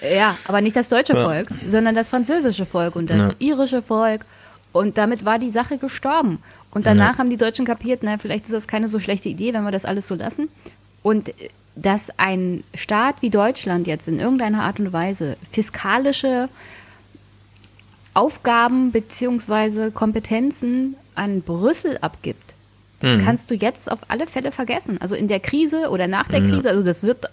Ja, 0.03 0.37
aber 0.47 0.61
nicht 0.61 0.77
das 0.77 0.89
deutsche 0.89 1.15
Ja. 1.15 1.25
Volk, 1.25 1.49
sondern 1.67 1.95
das 1.95 2.09
französische 2.09 2.67
Volk 2.67 2.95
und 2.97 3.11
das 3.11 3.19
Ja. 3.19 3.31
irische 3.39 3.83
Volk. 3.83 4.25
Und 4.73 4.99
damit 4.99 5.25
war 5.25 5.39
die 5.39 5.51
Sache 5.51 5.79
gestorben. 5.79 6.39
Und 6.71 6.87
danach 6.87 7.15
Ja. 7.15 7.19
haben 7.19 7.31
die 7.31 7.37
Deutschen 7.39 7.65
kapiert, 7.65 8.01
na, 8.03 8.19
vielleicht 8.19 8.45
ist 8.45 8.53
das 8.53 8.69
keine 8.69 8.89
so 8.89 9.01
schlechte 9.01 9.29
Idee, 9.29 9.55
wenn 9.55 9.65
wir 9.65 9.71
das 9.73 9.85
alles 9.87 10.07
so 10.07 10.15
lassen. 10.15 10.49
Und 11.03 11.31
äh, 11.31 11.33
dass 11.75 12.09
ein 12.17 12.65
Staat 12.75 13.23
wie 13.23 13.31
Deutschland 13.31 13.87
jetzt 13.87 14.09
in 14.09 14.19
irgendeiner 14.21 14.63
Art 14.65 14.79
und 14.81 14.93
Weise 14.93 15.37
fiskalische 15.53 16.49
Aufgaben 18.15 18.91
beziehungsweise 18.93 19.91
Kompetenzen 19.93 20.97
an 21.15 21.43
Brüssel 21.43 21.99
abgibt, 22.01 22.48
das 23.01 23.17
Mhm. 23.17 23.25
kannst 23.25 23.51
du 23.51 23.55
jetzt 23.55 23.91
auf 23.91 24.01
alle 24.09 24.27
Fälle 24.27 24.53
vergessen. 24.53 25.01
Also 25.01 25.15
in 25.15 25.29
der 25.29 25.41
Krise 25.41 25.89
oder 25.91 26.07
nach 26.07 26.29
der. 26.29 26.41
Krise, 26.41 26.71
also 26.71 26.85
das 26.85 27.03
wird, 27.03 27.27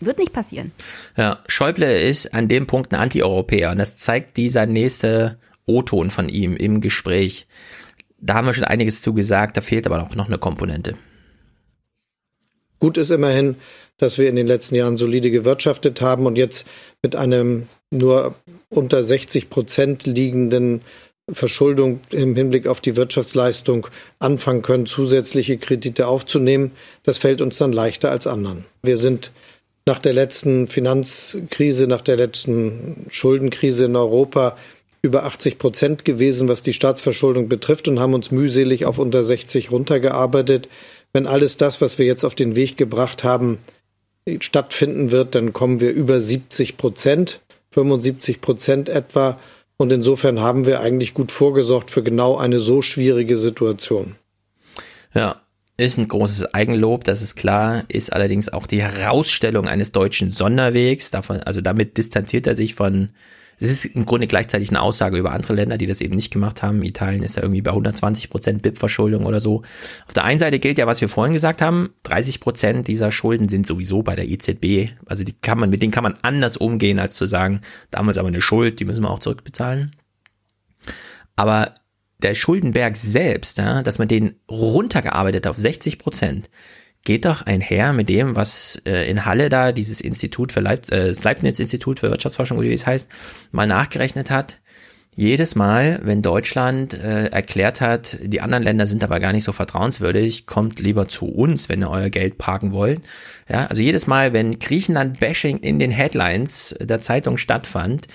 wird 0.00 0.18
nicht 0.18 0.32
passieren. 0.32 0.72
Ja, 1.16 1.38
Schäuble 1.48 2.00
ist 2.00 2.34
an 2.34 2.48
dem 2.48 2.66
Punkt 2.66 2.92
ein 2.92 3.00
Anti-Europäer 3.00 3.70
und 3.70 3.78
das 3.78 3.96
zeigt 3.96 4.36
dieser 4.36 4.66
nächste 4.66 5.38
O-Ton 5.66 6.10
von 6.10 6.28
ihm 6.28 6.56
im 6.56 6.80
Gespräch. 6.80 7.46
Da 8.18 8.34
haben 8.34 8.46
wir 8.46 8.54
schon 8.54 8.64
einiges 8.64 9.02
zugesagt, 9.02 9.56
da 9.56 9.60
fehlt 9.60 9.86
aber 9.86 10.02
auch 10.02 10.14
noch 10.14 10.26
eine 10.28 10.38
Komponente. 10.38 10.94
Gut 12.80 12.98
ist 12.98 13.10
immerhin, 13.10 13.56
dass 13.96 14.18
wir 14.18 14.28
in 14.28 14.36
den 14.36 14.46
letzten 14.46 14.74
Jahren 14.74 14.96
solide 14.96 15.30
gewirtschaftet 15.30 16.00
haben 16.00 16.26
und 16.26 16.36
jetzt 16.36 16.66
mit 17.02 17.16
einem 17.16 17.68
nur 17.90 18.34
unter 18.68 19.04
60 19.04 19.48
Prozent 19.50 20.04
liegenden 20.04 20.82
Verschuldung 21.32 22.00
im 22.10 22.36
Hinblick 22.36 22.66
auf 22.66 22.80
die 22.80 22.96
Wirtschaftsleistung 22.96 23.86
anfangen 24.18 24.62
können, 24.62 24.86
zusätzliche 24.86 25.56
Kredite 25.56 26.06
aufzunehmen. 26.06 26.72
Das 27.02 27.18
fällt 27.18 27.40
uns 27.40 27.56
dann 27.58 27.72
leichter 27.72 28.10
als 28.10 28.26
anderen. 28.26 28.66
Wir 28.82 28.98
sind 28.98 29.32
nach 29.86 29.98
der 29.98 30.12
letzten 30.12 30.68
Finanzkrise, 30.68 31.86
nach 31.86 32.02
der 32.02 32.16
letzten 32.16 33.06
Schuldenkrise 33.10 33.86
in 33.86 33.96
Europa 33.96 34.56
über 35.02 35.24
80 35.24 35.58
Prozent 35.58 36.04
gewesen, 36.04 36.48
was 36.48 36.62
die 36.62 36.72
Staatsverschuldung 36.72 37.48
betrifft 37.48 37.88
und 37.88 38.00
haben 38.00 38.14
uns 38.14 38.30
mühselig 38.30 38.86
auf 38.86 38.98
unter 38.98 39.22
60 39.22 39.70
runtergearbeitet. 39.70 40.68
Wenn 41.12 41.26
alles 41.26 41.56
das, 41.58 41.80
was 41.80 41.98
wir 41.98 42.06
jetzt 42.06 42.24
auf 42.24 42.34
den 42.34 42.56
Weg 42.56 42.76
gebracht 42.76 43.24
haben, 43.24 43.58
stattfinden 44.40 45.10
wird, 45.10 45.34
dann 45.34 45.52
kommen 45.52 45.80
wir 45.80 45.92
über 45.92 46.20
70 46.20 46.78
Prozent, 46.78 47.40
75 47.72 48.40
Prozent 48.40 48.88
etwa. 48.88 49.38
Und 49.76 49.92
insofern 49.92 50.40
haben 50.40 50.66
wir 50.66 50.80
eigentlich 50.80 51.14
gut 51.14 51.32
vorgesorgt 51.32 51.90
für 51.90 52.02
genau 52.02 52.36
eine 52.36 52.60
so 52.60 52.80
schwierige 52.82 53.36
Situation. 53.36 54.16
Ja, 55.14 55.40
ist 55.76 55.98
ein 55.98 56.06
großes 56.06 56.54
Eigenlob, 56.54 57.02
das 57.04 57.20
ist 57.20 57.34
klar, 57.34 57.84
ist 57.88 58.12
allerdings 58.12 58.48
auch 58.48 58.66
die 58.66 58.82
Herausstellung 58.82 59.66
eines 59.66 59.90
deutschen 59.90 60.30
Sonderwegs. 60.30 61.10
Davon, 61.10 61.40
also 61.40 61.60
damit 61.60 61.98
distanziert 61.98 62.46
er 62.46 62.54
sich 62.54 62.74
von, 62.74 63.10
es 63.58 63.70
ist 63.70 63.84
im 63.84 64.06
Grunde 64.06 64.26
gleichzeitig 64.26 64.70
eine 64.70 64.80
Aussage 64.80 65.16
über 65.16 65.32
andere 65.32 65.54
Länder, 65.54 65.78
die 65.78 65.86
das 65.86 66.00
eben 66.00 66.16
nicht 66.16 66.32
gemacht 66.32 66.62
haben. 66.62 66.82
Italien 66.82 67.22
ist 67.22 67.36
ja 67.36 67.42
irgendwie 67.42 67.62
bei 67.62 67.70
120 67.70 68.30
Prozent 68.30 68.62
BIP-Verschuldung 68.62 69.26
oder 69.26 69.40
so. 69.40 69.62
Auf 70.06 70.14
der 70.14 70.24
einen 70.24 70.38
Seite 70.38 70.58
gilt 70.58 70.78
ja, 70.78 70.86
was 70.86 71.00
wir 71.00 71.08
vorhin 71.08 71.32
gesagt 71.32 71.62
haben, 71.62 71.90
30 72.04 72.40
Prozent 72.40 72.88
dieser 72.88 73.10
Schulden 73.12 73.48
sind 73.48 73.66
sowieso 73.66 74.02
bei 74.02 74.16
der 74.16 74.28
EZB. 74.28 74.94
Also 75.06 75.24
die 75.24 75.34
kann 75.40 75.58
man, 75.58 75.70
mit 75.70 75.82
denen 75.82 75.92
kann 75.92 76.04
man 76.04 76.14
anders 76.22 76.56
umgehen, 76.56 76.98
als 76.98 77.16
zu 77.16 77.26
sagen, 77.26 77.60
da 77.90 77.98
haben 77.98 78.06
wir 78.06 78.10
jetzt 78.12 78.18
aber 78.18 78.28
eine 78.28 78.40
Schuld, 78.40 78.80
die 78.80 78.84
müssen 78.84 79.02
wir 79.02 79.10
auch 79.10 79.20
zurückbezahlen. 79.20 79.94
Aber 81.36 81.74
der 82.22 82.34
Schuldenberg 82.34 82.96
selbst, 82.96 83.58
ja, 83.58 83.82
dass 83.82 83.98
man 83.98 84.08
den 84.08 84.36
runtergearbeitet 84.50 85.46
auf 85.46 85.56
60 85.56 85.98
Prozent, 85.98 86.48
geht 87.04 87.26
doch 87.26 87.42
einher 87.42 87.92
mit 87.92 88.08
dem, 88.08 88.34
was 88.34 88.80
äh, 88.86 89.08
in 89.08 89.24
Halle 89.24 89.50
da 89.50 89.72
dieses 89.72 90.00
Institut 90.00 90.52
für 90.52 90.60
Leib 90.60 90.90
äh, 90.90 91.08
das 91.08 91.22
Leibniz-Institut 91.22 92.00
für 92.00 92.10
Wirtschaftsforschung, 92.10 92.60
wie 92.60 92.72
es 92.72 92.86
heißt, 92.86 93.08
mal 93.52 93.66
nachgerechnet 93.66 94.30
hat. 94.30 94.60
Jedes 95.16 95.54
Mal, 95.54 96.00
wenn 96.02 96.22
Deutschland 96.22 96.92
äh, 96.94 97.26
erklärt 97.26 97.80
hat, 97.80 98.18
die 98.20 98.40
anderen 98.40 98.64
Länder 98.64 98.88
sind 98.88 99.04
aber 99.04 99.20
gar 99.20 99.32
nicht 99.32 99.44
so 99.44 99.52
vertrauenswürdig, 99.52 100.46
kommt 100.46 100.80
lieber 100.80 101.06
zu 101.06 101.26
uns, 101.26 101.68
wenn 101.68 101.82
ihr 101.82 101.90
euer 101.90 102.10
Geld 102.10 102.36
parken 102.36 102.72
wollt. 102.72 103.00
Ja, 103.48 103.66
also 103.66 103.80
jedes 103.80 104.08
Mal, 104.08 104.32
wenn 104.32 104.58
Griechenland-Bashing 104.58 105.58
in 105.58 105.78
den 105.78 105.92
Headlines 105.92 106.74
der 106.80 107.00
Zeitung 107.00 107.38
stattfand, 107.38 108.08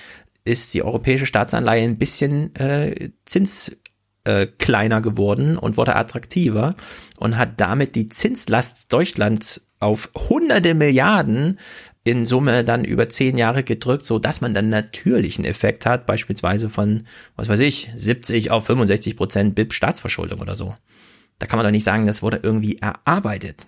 ist 0.43 0.74
die 0.74 0.84
europäische 0.84 1.26
Staatsanleihe 1.26 1.84
ein 1.84 1.98
bisschen 1.98 2.53
äh, 2.56 3.11
Zins 3.26 3.77
äh, 4.23 4.48
kleiner 4.48 5.01
geworden 5.01 5.57
und 5.57 5.77
wurde 5.77 5.95
attraktiver 5.95 6.75
und 7.17 7.38
hat 7.38 7.59
damit 7.61 7.95
die 7.95 8.09
Zinslast 8.09 8.91
Deutschlands 8.91 9.61
auf 9.80 10.09
hunderte 10.15 10.73
Milliarden 10.73 11.57
in 12.03 12.25
Summe 12.25 12.64
dann 12.64 12.85
über 12.85 13.09
zehn 13.09 13.38
Jahre 13.38 13.64
gedrückt, 13.64 14.06
so 14.06 14.19
dass 14.19 14.41
man 14.41 14.53
dann 14.53 14.69
natürlichen 14.69 15.45
Effekt 15.45 15.85
hat, 15.85 16.06
beispielsweise 16.06 16.69
von, 16.69 17.03
was 17.35 17.49
weiß 17.49 17.59
ich, 17.59 17.89
70 17.95 18.51
auf 18.51 18.65
65 18.65 19.15
Prozent 19.15 19.56
BIP 19.56 19.73
Staatsverschuldung 19.73 20.39
oder 20.39 20.56
so. 20.56 20.73
Da 21.38 21.48
kann 21.48 21.57
man 21.57 21.65
doch 21.65 21.72
nicht 21.72 21.83
sagen, 21.83 22.06
das 22.06 22.22
wurde 22.22 22.39
irgendwie 22.43 22.77
erarbeitet. 22.77 23.67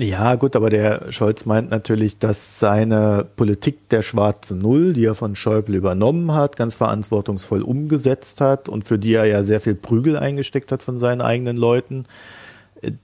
Ja, 0.00 0.36
gut, 0.36 0.54
aber 0.54 0.70
der 0.70 1.10
Scholz 1.10 1.44
meint 1.44 1.70
natürlich, 1.70 2.18
dass 2.18 2.60
seine 2.60 3.26
Politik 3.34 3.88
der 3.88 4.02
schwarzen 4.02 4.60
Null, 4.60 4.92
die 4.92 5.04
er 5.04 5.16
von 5.16 5.34
Schäuble 5.34 5.76
übernommen 5.76 6.32
hat, 6.34 6.56
ganz 6.56 6.76
verantwortungsvoll 6.76 7.62
umgesetzt 7.62 8.40
hat 8.40 8.68
und 8.68 8.84
für 8.84 8.96
die 8.96 9.14
er 9.14 9.24
ja 9.24 9.42
sehr 9.42 9.60
viel 9.60 9.74
Prügel 9.74 10.16
eingesteckt 10.16 10.70
hat 10.70 10.84
von 10.84 10.98
seinen 10.98 11.20
eigenen 11.20 11.56
Leuten, 11.56 12.06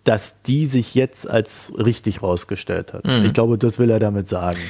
dass 0.04 0.42
die 0.42 0.66
sich 0.66 0.94
jetzt 0.94 1.28
als 1.28 1.72
richtig 1.76 2.22
rausgestellt 2.22 2.92
hat. 2.92 3.04
Mhm. 3.04 3.24
Ich 3.26 3.32
glaube, 3.32 3.58
das 3.58 3.80
will 3.80 3.90
er 3.90 3.98
damit 3.98 4.28
sagen. 4.28 4.60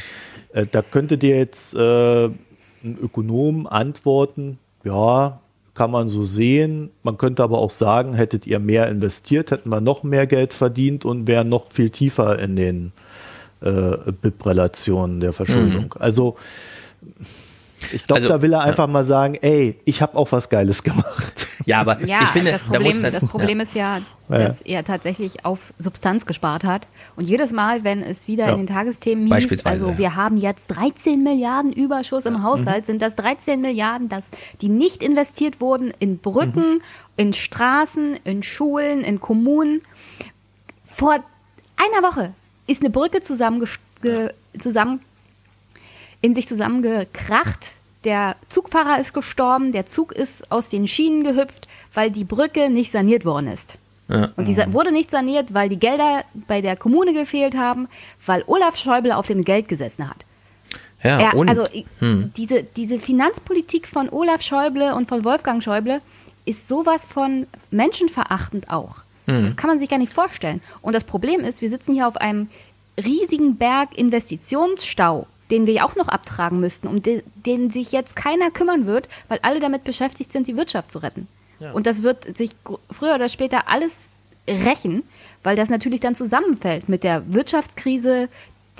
Äh, 0.54 0.64
da 0.70 0.80
könnte 0.80 1.18
dir 1.18 1.36
jetzt 1.36 1.74
äh, 1.74 2.24
ein 2.24 2.98
Ökonom 3.02 3.66
antworten, 3.66 4.58
ja, 4.82 5.40
kann 5.74 5.90
man 5.90 6.08
so 6.08 6.24
sehen. 6.24 6.90
Man 7.02 7.18
könnte 7.18 7.42
aber 7.42 7.58
auch 7.58 7.70
sagen, 7.70 8.14
hättet 8.14 8.46
ihr 8.46 8.60
mehr 8.60 8.88
investiert, 8.88 9.50
hätten 9.50 9.68
wir 9.68 9.80
noch 9.80 10.02
mehr 10.02 10.26
Geld 10.26 10.54
verdient 10.54 11.04
und 11.04 11.26
wären 11.26 11.48
noch 11.48 11.70
viel 11.70 11.90
tiefer 11.90 12.38
in 12.38 12.56
den 12.56 12.92
äh, 13.60 13.96
BIP-Relationen 14.22 15.20
der 15.20 15.32
Verschuldung. 15.32 15.84
Mhm. 15.84 16.00
Also 16.00 16.36
ich 17.92 18.06
glaube, 18.06 18.22
also, 18.22 18.28
da 18.28 18.42
will 18.42 18.52
er 18.52 18.62
einfach 18.62 18.86
ja. 18.86 18.92
mal 18.92 19.04
sagen, 19.04 19.36
ey, 19.40 19.78
ich 19.84 20.02
habe 20.02 20.16
auch 20.16 20.32
was 20.32 20.48
Geiles 20.48 20.82
gemacht. 20.82 21.48
Ja, 21.66 21.80
aber 21.80 22.04
ja, 22.04 22.20
ich 22.22 22.28
finde, 22.28 22.52
das 22.52 22.62
Problem, 22.62 22.82
da 22.82 22.86
muss 22.88 23.02
dann, 23.02 23.12
das 23.12 23.26
Problem 23.26 23.58
ja. 23.58 23.62
ist 23.64 23.74
ja, 23.74 24.00
dass 24.28 24.62
er 24.62 24.84
tatsächlich 24.84 25.44
auf 25.44 25.72
Substanz 25.78 26.26
gespart 26.26 26.64
hat. 26.64 26.86
Und 27.16 27.28
jedes 27.28 27.52
Mal, 27.52 27.84
wenn 27.84 28.02
es 28.02 28.28
wieder 28.28 28.48
in 28.50 28.58
den 28.58 28.66
Tagesthemen 28.66 29.32
hieß, 29.32 29.64
also 29.64 29.96
wir 29.96 30.16
haben 30.16 30.36
jetzt 30.36 30.68
13 30.68 31.22
Milliarden 31.22 31.72
Überschuss 31.72 32.26
im 32.26 32.42
Haushalt, 32.42 32.84
mhm. 32.84 32.86
sind 32.86 33.02
das 33.02 33.16
13 33.16 33.60
Milliarden, 33.60 34.08
dass 34.08 34.24
die 34.60 34.68
nicht 34.68 35.02
investiert 35.02 35.60
wurden 35.60 35.92
in 35.98 36.18
Brücken, 36.18 36.74
mhm. 36.74 36.82
in 37.16 37.32
Straßen, 37.32 38.18
in 38.24 38.42
Schulen, 38.42 39.02
in 39.02 39.20
Kommunen. 39.20 39.82
Vor 40.84 41.18
einer 41.76 42.06
Woche 42.06 42.32
ist 42.66 42.80
eine 42.80 42.90
Brücke 42.90 43.20
zusammen, 43.20 43.66
zusammen 44.58 45.00
in 46.24 46.34
sich 46.34 46.48
zusammengekracht. 46.48 47.72
Der 48.04 48.36
Zugfahrer 48.48 48.98
ist 48.98 49.12
gestorben, 49.12 49.72
der 49.72 49.84
Zug 49.84 50.10
ist 50.10 50.50
aus 50.50 50.70
den 50.70 50.88
Schienen 50.88 51.22
gehüpft, 51.22 51.68
weil 51.92 52.10
die 52.10 52.24
Brücke 52.24 52.70
nicht 52.70 52.90
saniert 52.90 53.26
worden 53.26 53.48
ist. 53.48 53.76
Ja. 54.08 54.30
Und 54.36 54.48
die 54.48 54.56
wurde 54.72 54.90
nicht 54.90 55.10
saniert, 55.10 55.52
weil 55.52 55.68
die 55.68 55.78
Gelder 55.78 56.24
bei 56.48 56.62
der 56.62 56.76
Kommune 56.76 57.12
gefehlt 57.12 57.54
haben, 57.58 57.88
weil 58.24 58.42
Olaf 58.46 58.78
Schäuble 58.78 59.14
auf 59.14 59.26
dem 59.26 59.44
Geld 59.44 59.68
gesessen 59.68 60.08
hat. 60.08 60.24
Ja, 61.02 61.20
er, 61.20 61.34
und, 61.34 61.50
also 61.50 61.66
hm. 61.98 62.32
diese, 62.34 62.62
diese 62.62 62.98
Finanzpolitik 62.98 63.86
von 63.86 64.08
Olaf 64.08 64.40
Schäuble 64.40 64.94
und 64.94 65.10
von 65.10 65.26
Wolfgang 65.26 65.62
Schäuble 65.62 65.98
ist 66.46 66.68
sowas 66.68 67.04
von 67.04 67.46
menschenverachtend 67.70 68.70
auch. 68.70 68.96
Hm. 69.26 69.44
Das 69.44 69.58
kann 69.58 69.68
man 69.68 69.78
sich 69.78 69.90
gar 69.90 69.98
nicht 69.98 70.14
vorstellen. 70.14 70.62
Und 70.80 70.94
das 70.94 71.04
Problem 71.04 71.40
ist, 71.40 71.60
wir 71.60 71.68
sitzen 71.68 71.92
hier 71.92 72.08
auf 72.08 72.16
einem 72.16 72.48
riesigen 72.96 73.56
Berg 73.56 73.98
Investitionsstau 73.98 75.26
den 75.50 75.66
wir 75.66 75.74
ja 75.74 75.84
auch 75.84 75.96
noch 75.96 76.08
abtragen 76.08 76.60
müssten, 76.60 76.88
um 76.88 77.02
de 77.02 77.22
den 77.34 77.70
sich 77.70 77.92
jetzt 77.92 78.16
keiner 78.16 78.50
kümmern 78.50 78.86
wird, 78.86 79.08
weil 79.28 79.38
alle 79.42 79.60
damit 79.60 79.84
beschäftigt 79.84 80.32
sind, 80.32 80.46
die 80.46 80.56
Wirtschaft 80.56 80.90
zu 80.90 80.98
retten. 80.98 81.28
Ja. 81.60 81.72
Und 81.72 81.86
das 81.86 82.02
wird 82.02 82.36
sich 82.36 82.52
früher 82.90 83.14
oder 83.14 83.28
später 83.28 83.68
alles 83.68 84.10
rächen, 84.48 85.02
weil 85.42 85.56
das 85.56 85.70
natürlich 85.70 86.00
dann 86.00 86.14
zusammenfällt 86.14 86.88
mit 86.88 87.04
der 87.04 87.32
Wirtschaftskrise, 87.32 88.28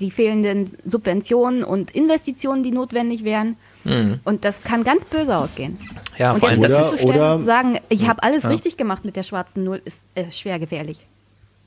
die 0.01 0.11
fehlenden 0.11 0.77
Subventionen 0.85 1.63
und 1.63 1.93
Investitionen, 1.93 2.63
die 2.63 2.73
notwendig 2.73 3.25
wären. 3.25 3.57
Mhm. 3.85 4.21
Und 4.25 4.45
das 4.45 4.63
kann 4.63 4.83
ganz 4.83 5.05
böse 5.05 5.37
ausgehen. 5.37 5.79
Ja, 6.19 6.33
und 6.33 6.41
vor 6.41 6.49
allem 6.49 6.63
das 6.63 6.95
ist, 6.95 7.05
oder, 7.05 7.39
zu 7.39 7.45
sagen, 7.45 7.79
ich 7.89 8.09
habe 8.09 8.23
alles 8.23 8.43
ja. 8.43 8.49
richtig 8.49 8.77
gemacht 8.77 9.05
mit 9.05 9.15
der 9.17 9.23
schwarzen 9.23 9.65
Null, 9.65 9.81
ist 9.85 10.01
äh, 10.15 10.31
schwer 10.33 10.59
gefährlich. 10.59 11.07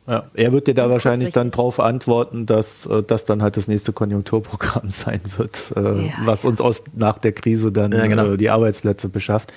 Ja, 0.08 0.24
er 0.34 0.54
wird 0.54 0.68
dir 0.68 0.74
da 0.74 0.90
wahrscheinlich 0.90 1.34
dann 1.34 1.52
darauf 1.52 1.82
antworten, 1.82 2.46
dass 2.46 2.86
äh, 2.86 3.04
das 3.04 3.26
dann 3.26 3.42
halt 3.42 3.58
das 3.58 3.68
nächste 3.68 3.92
Konjunkturprogramm 3.92 4.90
sein 4.90 5.20
wird, 5.36 5.74
äh, 5.76 6.08
ja, 6.08 6.14
was 6.24 6.44
ja. 6.44 6.50
uns 6.50 6.62
aus, 6.62 6.86
nach 6.96 7.20
der 7.20 7.34
Krise 7.34 7.74
dann 7.74 7.92
ja, 7.92 8.08
genau. 8.08 8.34
äh, 8.34 8.38
die 8.38 8.50
Arbeitsplätze 8.50 9.10
beschafft. 9.10 9.54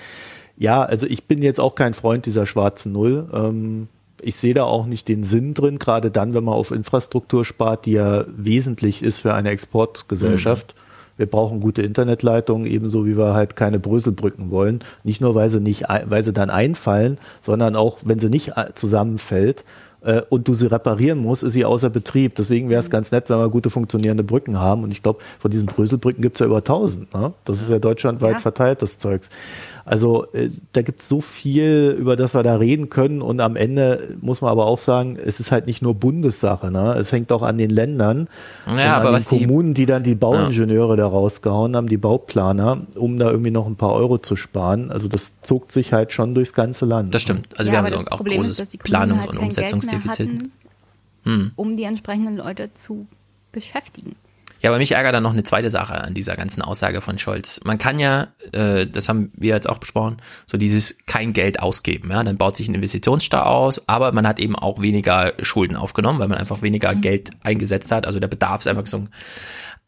Ja, 0.56 0.82
also 0.82 1.06
ich 1.06 1.24
bin 1.24 1.40
jetzt 1.40 1.60
auch 1.60 1.76
kein 1.76 1.94
Freund 1.94 2.26
dieser 2.26 2.46
schwarzen 2.46 2.92
Null. 2.92 3.28
Ähm, 3.32 3.88
ich 4.20 4.36
sehe 4.36 4.52
da 4.52 4.64
auch 4.64 4.86
nicht 4.86 5.06
den 5.06 5.22
Sinn 5.22 5.54
drin, 5.54 5.78
gerade 5.78 6.10
dann, 6.10 6.34
wenn 6.34 6.44
man 6.44 6.54
auf 6.54 6.72
Infrastruktur 6.72 7.44
spart, 7.44 7.86
die 7.86 7.92
ja 7.92 8.24
wesentlich 8.28 9.02
ist 9.02 9.20
für 9.20 9.32
eine 9.32 9.50
Exportgesellschaft. 9.50 10.74
Mhm. 10.76 10.80
Wir 11.16 11.26
brauchen 11.26 11.60
gute 11.60 11.82
Internetleitungen, 11.82 12.66
ebenso 12.66 13.06
wie 13.06 13.16
wir 13.16 13.34
halt 13.34 13.54
keine 13.54 13.78
Bröselbrücken 13.78 14.50
wollen. 14.50 14.80
Nicht 15.04 15.20
nur, 15.20 15.34
weil 15.34 15.50
sie 15.50 15.60
nicht, 15.60 15.84
weil 16.06 16.24
sie 16.24 16.32
dann 16.32 16.50
einfallen, 16.50 17.18
sondern 17.40 17.76
auch, 17.76 17.98
wenn 18.04 18.18
sie 18.18 18.30
nicht 18.30 18.52
zusammenfällt 18.74 19.64
äh, 20.02 20.22
und 20.28 20.48
du 20.48 20.54
sie 20.54 20.66
reparieren 20.66 21.18
musst, 21.18 21.42
ist 21.42 21.52
sie 21.52 21.64
außer 21.64 21.90
Betrieb. 21.90 22.34
Deswegen 22.36 22.68
wäre 22.68 22.80
es 22.80 22.88
mhm. 22.88 22.92
ganz 22.92 23.12
nett, 23.12 23.28
wenn 23.30 23.38
wir 23.38 23.48
gute 23.48 23.70
funktionierende 23.70 24.24
Brücken 24.24 24.58
haben. 24.58 24.82
Und 24.82 24.92
ich 24.92 25.02
glaube, 25.02 25.20
von 25.38 25.50
diesen 25.50 25.66
Bröselbrücken 25.66 26.22
gibt 26.22 26.36
es 26.36 26.40
ja 26.40 26.46
über 26.46 26.58
1000. 26.58 27.12
Ne? 27.14 27.32
Das 27.44 27.60
ist 27.60 27.70
ja 27.70 27.78
deutschlandweit 27.78 28.34
ja. 28.34 28.38
verteilt, 28.38 28.82
das 28.82 28.98
Zeugs. 28.98 29.30
Also 29.90 30.28
äh, 30.34 30.50
da 30.72 30.82
gibt 30.82 31.00
es 31.00 31.08
so 31.08 31.20
viel, 31.20 31.96
über 31.98 32.14
das 32.14 32.32
wir 32.32 32.44
da 32.44 32.54
reden 32.54 32.90
können 32.90 33.20
und 33.20 33.40
am 33.40 33.56
Ende 33.56 34.16
muss 34.20 34.40
man 34.40 34.52
aber 34.52 34.66
auch 34.66 34.78
sagen, 34.78 35.16
es 35.16 35.40
ist 35.40 35.50
halt 35.50 35.66
nicht 35.66 35.82
nur 35.82 35.96
Bundessache, 35.96 36.70
ne? 36.70 36.94
es 36.94 37.10
hängt 37.10 37.32
auch 37.32 37.42
an 37.42 37.58
den 37.58 37.70
Ländern 37.70 38.28
ja, 38.68 38.98
aber 38.98 39.08
an 39.08 39.16
den 39.16 39.24
Kommunen, 39.24 39.74
die, 39.74 39.80
die 39.80 39.86
dann 39.86 40.04
die 40.04 40.14
Bauingenieure 40.14 40.90
ja. 40.90 40.96
da 40.96 41.06
rausgehauen 41.08 41.74
haben, 41.74 41.88
die 41.88 41.96
Bauplaner, 41.96 42.86
um 42.94 43.18
da 43.18 43.32
irgendwie 43.32 43.50
noch 43.50 43.66
ein 43.66 43.74
paar 43.74 43.92
Euro 43.94 44.18
zu 44.18 44.36
sparen. 44.36 44.92
Also 44.92 45.08
das 45.08 45.42
zog 45.42 45.72
sich 45.72 45.92
halt 45.92 46.12
schon 46.12 46.34
durchs 46.34 46.54
ganze 46.54 46.86
Land. 46.86 47.12
Das 47.12 47.22
stimmt. 47.22 47.48
Also 47.58 47.72
ja, 47.72 47.84
wir 47.84 47.90
haben 47.90 48.06
auch 48.06 48.18
Problem 48.18 48.42
großes 48.42 48.60
ist, 48.60 48.74
Planungs- 48.84 49.22
halt 49.22 49.30
und 49.30 49.38
Umsetzungsdefizit. 49.38 50.28
Hatten, 50.28 50.52
hm. 51.24 51.50
Um 51.56 51.76
die 51.76 51.82
entsprechenden 51.82 52.36
Leute 52.36 52.70
zu 52.74 53.08
beschäftigen. 53.50 54.14
Ja, 54.60 54.70
aber 54.70 54.78
mich 54.78 54.92
ärgert 54.92 55.14
dann 55.14 55.22
noch 55.22 55.32
eine 55.32 55.42
zweite 55.42 55.70
Sache 55.70 55.94
an 55.94 56.14
dieser 56.14 56.36
ganzen 56.36 56.62
Aussage 56.62 57.00
von 57.00 57.18
Scholz. 57.18 57.60
Man 57.64 57.78
kann 57.78 57.98
ja, 57.98 58.28
äh, 58.52 58.86
das 58.86 59.08
haben 59.08 59.32
wir 59.34 59.54
jetzt 59.54 59.68
auch 59.68 59.78
besprochen, 59.78 60.18
so 60.46 60.58
dieses 60.58 60.96
kein 61.06 61.32
Geld 61.32 61.60
ausgeben. 61.60 62.10
Ja, 62.10 62.22
dann 62.22 62.36
baut 62.36 62.56
sich 62.56 62.68
ein 62.68 62.74
Investitionsstau 62.74 63.40
aus, 63.40 63.82
aber 63.88 64.12
man 64.12 64.26
hat 64.26 64.38
eben 64.38 64.56
auch 64.56 64.80
weniger 64.80 65.32
Schulden 65.42 65.76
aufgenommen, 65.76 66.18
weil 66.18 66.28
man 66.28 66.38
einfach 66.38 66.62
weniger 66.62 66.94
mhm. 66.94 67.00
Geld 67.00 67.30
eingesetzt 67.42 67.90
hat. 67.90 68.06
Also 68.06 68.20
der 68.20 68.28
Bedarf 68.28 68.60
ist 68.60 68.66
einfach 68.66 68.86
so. 68.86 69.06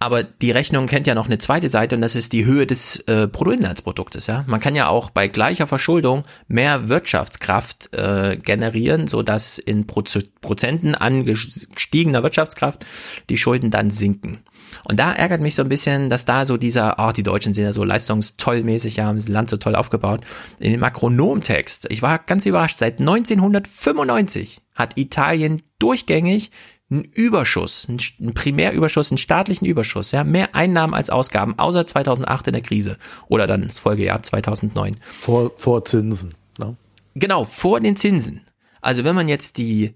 Aber 0.03 0.25
die 0.25 0.51
Rechnung 0.51 0.89
kennt 0.89 1.07
ja 1.07 1.15
noch 1.15 1.27
eine 1.27 1.39
zweite 1.39 1.69
Seite 1.69 1.95
und 1.95 2.01
das 2.01 2.17
ist 2.17 2.33
die 2.33 2.45
Höhe 2.45 2.67
des 2.67 2.99
äh, 3.07 3.29
Bruttoinlandsproduktes. 3.31 4.27
Ja, 4.27 4.43
man 4.49 4.59
kann 4.59 4.75
ja 4.75 4.89
auch 4.89 5.11
bei 5.11 5.29
gleicher 5.29 5.69
Verschuldung 5.69 6.25
mehr 6.49 6.89
Wirtschaftskraft 6.89 7.95
äh, 7.95 8.37
generieren, 8.37 9.07
so 9.07 9.23
dass 9.23 9.59
in 9.59 9.87
Prozenten 9.87 10.97
angestiegener 10.97 12.25
Wirtschaftskraft 12.25 12.85
die 13.31 13.37
Schulden 13.37 13.71
dann 13.71 13.91
sinken. 13.93 14.41
Und 14.85 14.99
da 14.99 15.13
ärgert 15.13 15.41
mich 15.41 15.55
so 15.55 15.63
ein 15.63 15.69
bisschen, 15.69 16.11
dass 16.11 16.25
da 16.25 16.47
so 16.47 16.57
dieser, 16.57 16.97
oh, 16.99 17.13
die 17.13 17.23
Deutschen 17.23 17.55
sind 17.55 17.65
ja 17.65 17.73
so 17.73 17.85
leistungstollmäßig, 17.85 18.97
ja, 18.97 19.07
haben 19.07 19.17
das 19.17 19.29
Land 19.29 19.51
so 19.51 19.57
toll 19.57 19.75
aufgebaut. 19.75 20.23
In 20.59 20.73
dem 20.73 20.85
Akronomtext, 20.85 21.87
ich 21.91 22.03
war 22.03 22.19
ganz 22.19 22.47
überrascht, 22.47 22.79
seit 22.79 23.01
1995 23.01 24.61
hat 24.75 24.99
Italien 24.99 25.63
durchgängig 25.79 26.51
einen 26.91 27.05
Überschuss, 27.05 27.89
einen 27.89 28.35
Primärüberschuss, 28.35 29.11
einen 29.11 29.19
staatlichen 29.19 29.67
Überschuss, 29.67 30.13
ja, 30.13 30.25
mehr 30.25 30.55
Einnahmen 30.55 30.95
als 30.95 31.11
Ausgaben, 31.11 31.59
außer 31.59 31.87
2008 31.87 32.49
in 32.49 32.53
der 32.53 32.63
Krise 32.63 32.99
oder 33.29 33.47
dann 33.47 33.67
das 33.67 33.79
Folgejahr 33.79 34.23
2009. 34.23 34.97
Vor, 35.21 35.53
vor 35.57 35.85
Zinsen, 35.85 36.35
ne? 36.59 36.77
Genau, 37.15 37.45
vor 37.45 37.81
den 37.81 37.97
Zinsen. 37.97 38.43
Also 38.81 39.05
wenn 39.05 39.15
man 39.15 39.29
jetzt 39.29 39.59
die 39.59 39.95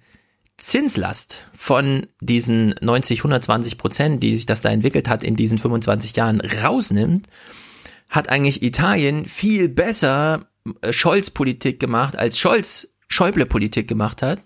Zinslast 0.58 1.48
von 1.56 2.06
diesen 2.20 2.74
90, 2.80 3.20
120 3.20 3.76
Prozent, 3.76 4.22
die 4.22 4.36
sich 4.36 4.46
das 4.46 4.62
da 4.62 4.70
entwickelt 4.70 5.08
hat 5.08 5.22
in 5.22 5.36
diesen 5.36 5.58
25 5.58 6.16
Jahren 6.16 6.40
rausnimmt, 6.40 7.26
hat 8.08 8.28
eigentlich 8.28 8.62
Italien 8.62 9.26
viel 9.26 9.68
besser 9.68 10.48
äh, 10.80 10.92
Scholz-Politik 10.92 11.78
gemacht, 11.78 12.16
als 12.16 12.38
Scholz 12.38 12.88
Schäuble-Politik 13.08 13.86
gemacht 13.86 14.22
hat. 14.22 14.40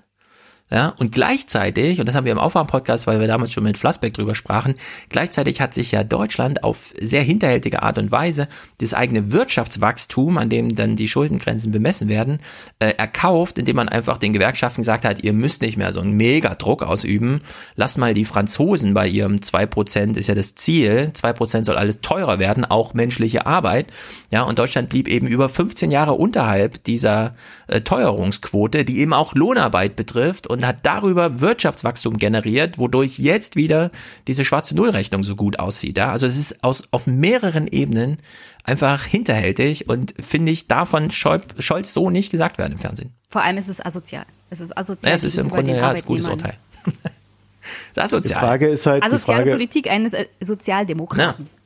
Ja, 0.73 0.95
und 0.99 1.11
gleichzeitig, 1.11 1.99
und 1.99 2.07
das 2.07 2.15
haben 2.15 2.25
wir 2.25 2.31
im 2.31 2.39
Aufwärm-Podcast, 2.39 3.09
weil 3.09 3.19
wir 3.19 3.27
damals 3.27 3.53
schon 3.53 3.65
mit 3.65 3.77
Flassbeck 3.77 4.15
drüber 4.15 4.37
sprachen, 4.37 4.75
gleichzeitig 5.09 5.61
hat 5.61 5.75
sich 5.75 5.91
ja 5.91 6.05
Deutschland 6.05 6.63
auf 6.63 6.95
sehr 7.01 7.23
hinterhältige 7.23 7.83
Art 7.83 7.99
und 7.99 8.13
Weise 8.13 8.47
das 8.79 8.95
eigene 8.95 9.33
Wirtschaftswachstum, 9.33 10.39
an 10.39 10.49
dem 10.49 10.77
dann 10.77 10.95
die 10.95 11.09
Schuldengrenzen 11.09 11.73
bemessen 11.73 12.09
werden, 12.09 12.39
äh, 12.79 12.91
erkauft, 12.91 13.59
indem 13.59 13.77
man 13.77 13.89
einfach 13.89 14.19
den 14.19 14.33
Gewerkschaften 14.33 14.83
gesagt 14.83 15.05
hat, 15.05 15.25
ihr 15.25 15.33
müsst 15.33 15.63
nicht 15.63 15.77
mehr 15.77 15.93
so 15.93 16.01
einen 16.01 16.13
Megadruck 16.13 16.85
ausüben, 16.85 17.41
lasst 17.75 17.99
mal 17.99 18.15
die 18.15 18.25
Franzosen 18.25 18.95
bei 18.95 19.09
ihrem 19.09 19.43
zwei 19.43 19.67
Prozent 19.67 20.17
ist 20.17 20.29
ja 20.29 20.37
das 20.37 20.55
Ziel, 20.55 21.11
zwei 21.15 21.33
Prozent 21.33 21.67
soll 21.67 21.79
alles 21.79 22.01
teurer 22.01 22.39
werden, 22.39 22.65
auch 22.65 22.95
menschliche 22.95 23.45
Arbeit, 23.45 23.89
ja, 24.31 24.45
und 24.45 24.61
Deutschland 24.61 24.89
blieb 24.89 25.09
eben 25.09 25.27
über 25.27 25.49
15 25.49 25.91
Jahre 25.91 26.13
unterhalb 26.13 26.85
dieser 26.85 27.35
äh, 27.67 27.81
Teuerungsquote, 27.81 28.85
die 28.85 29.01
eben 29.01 29.13
auch 29.13 29.35
Lohnarbeit 29.35 29.97
betrifft 29.97 30.47
und 30.47 30.60
und 30.61 30.67
hat 30.67 30.79
darüber 30.83 31.41
Wirtschaftswachstum 31.41 32.19
generiert, 32.19 32.79
wodurch 32.79 33.19
jetzt 33.19 33.57
wieder 33.57 33.91
diese 34.27 34.45
schwarze 34.45 34.77
Nullrechnung 34.77 35.23
so 35.23 35.37
gut 35.37 35.59
aussieht. 35.59 35.97
Ja? 35.97 36.13
Also 36.13 36.27
es 36.27 36.39
ist 36.39 36.63
aus, 36.63 36.89
auf 36.91 37.07
mehreren 37.07 37.67
Ebenen 37.67 38.19
einfach 38.63 39.05
hinterhältig 39.05 39.89
und 39.89 40.15
finde 40.21 40.53
ich, 40.53 40.69
davon 40.69 41.11
Scholz 41.11 41.95
so 41.95 42.11
nicht 42.11 42.31
gesagt 42.31 42.59
werden 42.59 42.75
im 42.75 42.79
Fernsehen. 42.79 43.13
Vor 43.31 43.43
allem 43.43 43.57
ist 43.57 43.69
es 43.69 43.85
asozial. 43.85 44.27
Es 44.51 44.61
ist 44.61 44.77
asozial. 44.77 45.11
Ja, 45.11 45.17
es 45.17 45.25
ist 45.25 45.39
im 45.39 45.49
Grunde 45.49 45.75
ja, 45.75 45.91
ein 45.91 46.03
gutes 46.03 46.29
Urteil. 46.29 46.55
das 46.85 46.95
ist 47.93 47.99
asozial. 47.99 48.39
Die 48.39 48.47
Frage 48.47 48.69
ist 48.69 48.87
halt 48.87 49.03
Asoziale 49.03 49.19
die 49.19 49.25
Frage, 49.25 49.51
Politik 49.53 49.89
eines 49.89 50.13
äh, 50.13 50.27
Sozialdemokraten. 50.43 51.47
Ja. 51.47 51.61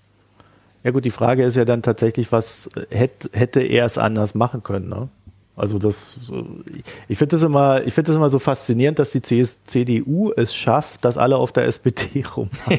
Ja 0.85 0.91
gut, 0.91 1.05
die 1.07 1.11
Frage 1.11 1.45
ist 1.45 1.57
ja 1.57 1.65
dann 1.65 1.83
tatsächlich, 1.83 2.31
was 2.31 2.69
hätte, 2.91 3.31
hätte 3.33 3.63
er 3.63 3.87
es 3.87 3.97
anders 3.97 4.35
machen 4.35 4.63
können? 4.63 4.91
Ne? 4.91 5.09
Also 5.57 5.78
das, 5.78 6.18
ich 7.07 7.16
finde 7.16 7.36
das 7.36 7.44
immer, 7.44 7.86
ich 7.86 7.94
finde 7.94 8.08
das 8.08 8.16
immer 8.16 8.28
so 8.28 8.41
faszinierend, 8.41 8.99
dass 8.99 9.12
die 9.12 9.23
CDU 9.23 10.33
es 10.36 10.52
schafft, 10.52 11.05
dass 11.05 11.16
alle 11.16 11.36
auf 11.36 11.52
der 11.52 11.66
SPD 11.66 12.24
rummachen. 12.36 12.78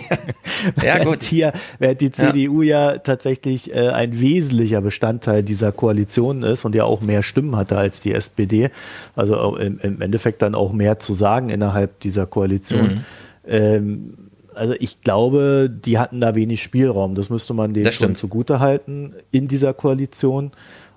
ja, 0.83 1.01
gut. 1.01 1.23
Hier, 1.23 1.53
während 1.79 2.01
die 2.01 2.11
CDU 2.11 2.61
ja, 2.63 2.91
ja 2.91 2.97
tatsächlich 2.97 3.73
äh, 3.73 3.89
ein 3.89 4.19
wesentlicher 4.19 4.81
Bestandteil 4.81 5.41
dieser 5.41 5.71
Koalition 5.71 6.43
ist 6.43 6.65
und 6.65 6.75
ja 6.75 6.83
auch 6.83 6.99
mehr 6.99 7.23
Stimmen 7.23 7.55
hatte 7.55 7.77
als 7.77 8.01
die 8.01 8.13
SPD. 8.13 8.69
Also 9.15 9.55
im, 9.55 9.79
im 9.79 10.01
Endeffekt 10.01 10.41
dann 10.41 10.53
auch 10.53 10.73
mehr 10.73 10.99
zu 10.99 11.13
sagen 11.13 11.49
innerhalb 11.49 12.01
dieser 12.01 12.25
Koalition. 12.25 12.87
Mhm. 12.87 13.05
Ähm, 13.47 14.13
also 14.53 14.73
ich 14.79 15.01
glaube, 15.01 15.69
die 15.69 15.99
hatten 15.99 16.21
da 16.21 16.35
wenig 16.35 16.63
Spielraum. 16.63 17.15
Das 17.15 17.29
müsste 17.29 17.53
man 17.53 17.73
denen 17.73 17.91
schon 17.91 18.15
zugute 18.15 18.59
halten 18.59 19.13
in 19.31 19.47
dieser 19.47 19.73
Koalition. 19.73 20.51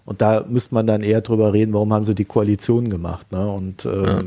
Und 0.09 0.23
da 0.23 0.43
müsste 0.49 0.75
man 0.75 0.87
dann 0.87 1.03
eher 1.03 1.21
drüber 1.21 1.53
reden, 1.53 1.75
warum 1.75 1.93
haben 1.93 2.03
sie 2.03 2.15
die 2.15 2.25
Koalition 2.25 2.89
gemacht. 2.89 3.31
Ne? 3.31 3.47
Und 3.47 3.85
ähm, 3.85 4.05
ja. 4.05 4.23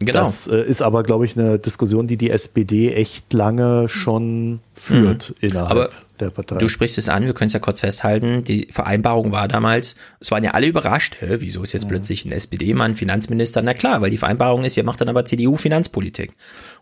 Genau. 0.00 0.12
Das 0.12 0.46
äh, 0.46 0.62
ist 0.62 0.80
aber, 0.80 1.02
glaube 1.02 1.26
ich, 1.26 1.36
eine 1.36 1.58
Diskussion, 1.58 2.06
die 2.06 2.16
die 2.16 2.30
SPD 2.30 2.94
echt 2.94 3.32
lange 3.32 3.88
schon 3.90 4.60
führt 4.72 5.30
mhm. 5.30 5.48
innerhalb 5.48 5.70
aber 5.70 5.90
der 6.20 6.30
Partei. 6.30 6.56
Du 6.56 6.68
sprichst 6.68 6.98
es 6.98 7.08
an, 7.08 7.26
wir 7.26 7.34
können 7.34 7.48
es 7.48 7.54
ja 7.54 7.60
kurz 7.60 7.80
festhalten. 7.80 8.44
Die 8.44 8.68
Vereinbarung 8.70 9.32
war 9.32 9.48
damals, 9.48 9.96
es 10.20 10.30
waren 10.30 10.44
ja 10.44 10.52
alle 10.52 10.66
überrascht, 10.66 11.16
hä, 11.20 11.36
wieso 11.38 11.62
ist 11.62 11.72
jetzt 11.72 11.84
mhm. 11.84 11.88
plötzlich 11.88 12.24
ein 12.24 12.32
SPD-Mann 12.32 12.96
Finanzminister? 12.96 13.62
Na 13.62 13.74
klar, 13.74 14.00
weil 14.00 14.10
die 14.10 14.18
Vereinbarung 14.18 14.64
ist, 14.64 14.76
ihr 14.76 14.84
macht 14.84 15.00
dann 15.00 15.08
aber 15.08 15.24
CDU-Finanzpolitik. 15.24 16.32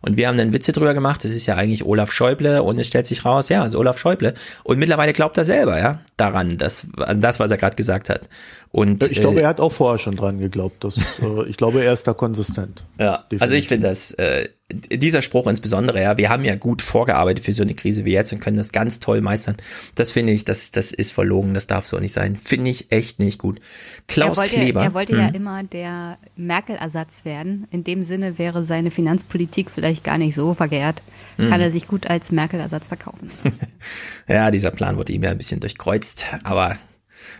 Und 0.00 0.16
wir 0.16 0.28
haben 0.28 0.36
dann 0.36 0.52
Witze 0.52 0.73
drüber 0.73 0.94
gemacht, 0.94 1.24
das 1.24 1.32
ist 1.32 1.47
ja 1.47 1.56
eigentlich 1.56 1.84
Olaf 1.84 2.12
Schäuble 2.12 2.62
und 2.62 2.78
es 2.78 2.86
stellt 2.86 3.06
sich 3.06 3.24
raus, 3.24 3.48
ja, 3.48 3.62
also 3.62 3.78
Olaf 3.78 3.98
Schäuble. 3.98 4.34
Und 4.65 4.78
mittlerweile 4.78 5.12
glaubt 5.12 5.39
er 5.39 5.44
selber, 5.44 5.78
ja, 5.78 6.00
daran, 6.16 6.58
dass, 6.58 6.86
an 6.98 7.20
das, 7.20 7.40
was 7.40 7.50
er 7.50 7.56
gerade 7.56 7.76
gesagt 7.76 8.08
hat. 8.08 8.28
Und, 8.73 9.10
ich 9.10 9.20
glaube, 9.20 9.40
äh, 9.40 9.44
er 9.44 9.48
hat 9.48 9.60
auch 9.60 9.73
vorher 9.73 9.98
schon 9.98 10.16
dran 10.16 10.39
geglaubt. 10.39 10.84
Dass, 10.84 10.97
äh, 11.23 11.48
ich 11.48 11.56
glaube, 11.56 11.82
er 11.82 11.92
ist 11.92 12.06
da 12.06 12.12
konsistent. 12.12 12.84
Ja, 12.98 13.18
definitiv. 13.18 13.42
also 13.42 13.55
ich 13.55 13.68
finde 13.68 13.89
das, 13.89 14.12
äh, 14.12 14.48
dieser 14.72 15.22
Spruch 15.22 15.46
insbesondere, 15.46 16.02
ja, 16.02 16.16
wir 16.16 16.28
haben 16.28 16.44
ja 16.44 16.56
gut 16.56 16.82
vorgearbeitet 16.82 17.44
für 17.44 17.52
so 17.52 17.62
eine 17.62 17.74
Krise 17.74 18.04
wie 18.04 18.12
jetzt 18.12 18.32
und 18.32 18.40
können 18.40 18.56
das 18.56 18.72
ganz 18.72 18.98
toll 18.98 19.20
meistern. 19.20 19.56
Das 19.94 20.10
finde 20.10 20.32
ich, 20.32 20.44
das, 20.44 20.72
das 20.72 20.90
ist 20.90 21.12
verlogen, 21.12 21.54
das 21.54 21.68
darf 21.68 21.86
so 21.86 21.98
nicht 22.00 22.12
sein. 22.12 22.36
Finde 22.36 22.70
ich 22.70 22.90
echt 22.90 23.20
nicht 23.20 23.38
gut. 23.38 23.60
Klaus 24.08 24.38
er 24.38 24.42
wollte, 24.42 24.54
Kleber. 24.56 24.82
Er 24.82 24.94
wollte 24.94 25.12
hm. 25.12 25.20
ja 25.20 25.28
immer 25.28 25.62
der 25.62 26.18
Merkel-Ersatz 26.34 27.24
werden. 27.24 27.68
In 27.70 27.84
dem 27.84 28.02
Sinne 28.02 28.38
wäre 28.38 28.64
seine 28.64 28.90
Finanzpolitik 28.90 29.70
vielleicht 29.70 30.02
gar 30.02 30.18
nicht 30.18 30.34
so 30.34 30.54
verkehrt. 30.54 31.00
Hm. 31.36 31.48
Kann 31.48 31.60
er 31.60 31.70
sich 31.70 31.86
gut 31.86 32.08
als 32.08 32.32
Merkel-Ersatz 32.32 32.88
verkaufen. 32.88 33.30
ja, 34.28 34.50
dieser 34.50 34.72
Plan 34.72 34.96
wurde 34.96 35.12
ihm 35.12 35.22
ja 35.22 35.30
ein 35.30 35.38
bisschen 35.38 35.60
durchkreuzt, 35.60 36.26
aber 36.42 36.76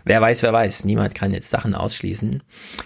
Wer 0.07 0.21
weiß, 0.21 0.41
wer 0.43 0.53
weiß. 0.53 0.85
Niemand 0.85 1.15
kann 1.15 1.33
jetzt 1.33 1.49
Sachen 1.49 1.75
ausschließen. 1.75 2.41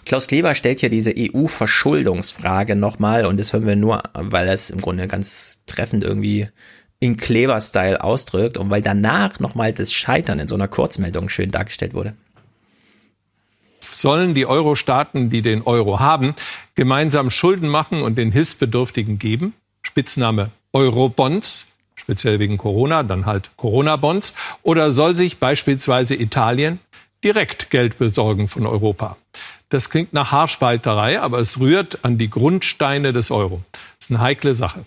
Klaus 0.07 0.25
Kleber 0.25 0.55
stellt 0.55 0.79
hier 0.79 0.89
diese 0.89 1.13
EU-Verschuldungsfrage 1.15 2.75
nochmal 2.75 3.27
und 3.27 3.39
das 3.39 3.53
hören 3.53 3.67
wir 3.67 3.75
nur, 3.75 4.01
weil 4.13 4.47
er 4.47 4.55
es 4.55 4.71
im 4.71 4.81
Grunde 4.81 5.07
ganz 5.07 5.61
treffend 5.67 6.03
irgendwie 6.03 6.47
in 6.99 7.17
Kleber-Style 7.17 8.03
ausdrückt 8.03 8.57
und 8.57 8.71
weil 8.71 8.81
danach 8.81 9.39
nochmal 9.39 9.71
das 9.71 9.93
Scheitern 9.93 10.39
in 10.39 10.47
so 10.47 10.55
einer 10.55 10.67
Kurzmeldung 10.67 11.29
schön 11.29 11.51
dargestellt 11.51 11.93
wurde. 11.93 12.15
Sollen 13.93 14.33
die 14.33 14.47
Euro-Staaten, 14.47 15.29
die 15.29 15.43
den 15.43 15.61
Euro 15.61 15.99
haben, 15.99 16.33
gemeinsam 16.73 17.29
Schulden 17.29 17.69
machen 17.69 18.01
und 18.01 18.17
den 18.17 18.31
Hilfsbedürftigen 18.31 19.19
geben? 19.19 19.53
Spitzname 19.83 20.49
Eurobonds 20.73 21.67
speziell 21.93 22.39
wegen 22.39 22.57
Corona, 22.57 23.03
dann 23.03 23.27
halt 23.27 23.51
Corona-Bonds? 23.57 24.33
Oder 24.63 24.91
soll 24.91 25.15
sich 25.15 25.37
beispielsweise 25.37 26.15
Italien 26.15 26.79
direkt 27.23 27.69
Geld 27.69 27.97
besorgen 27.97 28.47
von 28.47 28.65
Europa. 28.65 29.17
Das 29.69 29.89
klingt 29.89 30.13
nach 30.13 30.31
Haarspalterei, 30.31 31.19
aber 31.19 31.39
es 31.39 31.59
rührt 31.59 32.03
an 32.03 32.17
die 32.17 32.29
Grundsteine 32.29 33.13
des 33.13 33.31
Euro. 33.31 33.61
Das 33.71 34.07
ist 34.07 34.11
eine 34.11 34.19
heikle 34.19 34.53
Sache. 34.53 34.85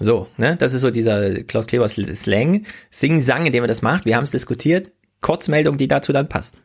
So, 0.00 0.28
ne, 0.36 0.56
das 0.56 0.72
ist 0.72 0.80
so 0.80 0.90
dieser 0.90 1.42
Klaus 1.44 1.66
Kleber 1.66 1.88
Slang, 1.88 2.64
Sing-Sang, 2.90 3.46
in 3.46 3.52
dem 3.52 3.62
er 3.64 3.68
das 3.68 3.82
macht. 3.82 4.06
Wir 4.06 4.16
haben 4.16 4.24
es 4.24 4.30
diskutiert. 4.30 4.90
Kurzmeldung, 5.20 5.76
die 5.76 5.88
dazu 5.88 6.12
dann 6.12 6.28
passt. 6.28 6.56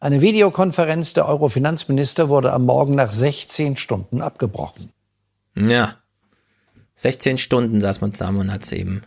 Eine 0.00 0.20
Videokonferenz 0.20 1.12
der 1.12 1.28
Euro-Finanzminister 1.28 2.28
wurde 2.28 2.52
am 2.52 2.64
Morgen 2.64 2.94
nach 2.94 3.12
16 3.12 3.76
Stunden 3.76 4.22
abgebrochen. 4.22 4.90
Ja. 5.54 5.94
16 6.96 7.38
Stunden 7.38 7.80
saß 7.80 8.00
man 8.00 8.14
zusammen 8.14 8.40
und 8.40 8.52
hat 8.52 8.62
es 8.62 8.72
eben 8.72 9.02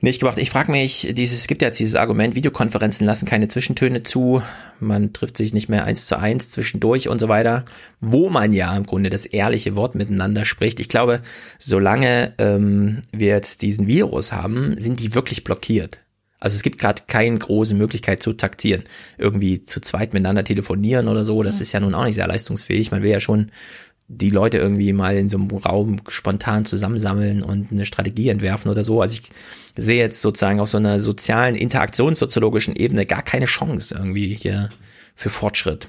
nicht 0.00 0.20
gemacht. 0.20 0.38
Ich 0.38 0.50
frage 0.50 0.70
mich, 0.70 1.08
dieses, 1.12 1.40
es 1.40 1.46
gibt 1.48 1.60
ja 1.62 1.68
jetzt 1.68 1.80
dieses 1.80 1.96
Argument, 1.96 2.36
Videokonferenzen 2.36 3.06
lassen 3.06 3.26
keine 3.26 3.48
Zwischentöne 3.48 4.04
zu, 4.04 4.42
man 4.78 5.12
trifft 5.12 5.36
sich 5.36 5.52
nicht 5.52 5.68
mehr 5.68 5.84
eins 5.84 6.06
zu 6.06 6.18
eins 6.18 6.50
zwischendurch 6.50 7.08
und 7.08 7.18
so 7.18 7.28
weiter, 7.28 7.64
wo 8.00 8.30
man 8.30 8.52
ja 8.52 8.76
im 8.76 8.86
Grunde 8.86 9.10
das 9.10 9.26
ehrliche 9.26 9.74
Wort 9.74 9.96
miteinander 9.96 10.44
spricht. 10.44 10.78
Ich 10.78 10.88
glaube, 10.88 11.20
solange 11.58 12.32
ähm, 12.38 13.02
wir 13.12 13.28
jetzt 13.28 13.62
diesen 13.62 13.88
Virus 13.88 14.32
haben, 14.32 14.78
sind 14.78 15.00
die 15.00 15.14
wirklich 15.14 15.42
blockiert. 15.42 15.98
Also 16.40 16.54
es 16.54 16.62
gibt 16.62 16.78
gerade 16.78 17.02
keine 17.08 17.36
große 17.36 17.74
Möglichkeit 17.74 18.22
zu 18.22 18.32
taktieren, 18.32 18.84
irgendwie 19.16 19.64
zu 19.64 19.80
zweit 19.80 20.14
miteinander 20.14 20.44
telefonieren 20.44 21.08
oder 21.08 21.24
so. 21.24 21.42
Das 21.42 21.60
ist 21.60 21.72
ja 21.72 21.80
nun 21.80 21.94
auch 21.94 22.04
nicht 22.04 22.14
sehr 22.14 22.28
leistungsfähig. 22.28 22.92
Man 22.92 23.02
will 23.02 23.10
ja 23.10 23.18
schon 23.18 23.50
die 24.08 24.30
Leute 24.30 24.56
irgendwie 24.56 24.92
mal 24.94 25.16
in 25.16 25.28
so 25.28 25.36
einem 25.36 25.50
Raum 25.50 26.00
spontan 26.08 26.64
zusammensammeln 26.64 27.42
und 27.42 27.70
eine 27.70 27.84
Strategie 27.84 28.30
entwerfen 28.30 28.70
oder 28.70 28.82
so. 28.82 29.02
Also 29.02 29.14
ich 29.14 29.22
sehe 29.76 29.98
jetzt 29.98 30.22
sozusagen 30.22 30.60
auf 30.60 30.68
so 30.68 30.78
einer 30.78 30.98
sozialen, 30.98 31.54
interaktionssoziologischen 31.54 32.74
Ebene 32.74 33.04
gar 33.04 33.22
keine 33.22 33.44
Chance 33.44 33.94
irgendwie 33.94 34.28
hier 34.28 34.70
für 35.14 35.28
Fortschritt. 35.28 35.88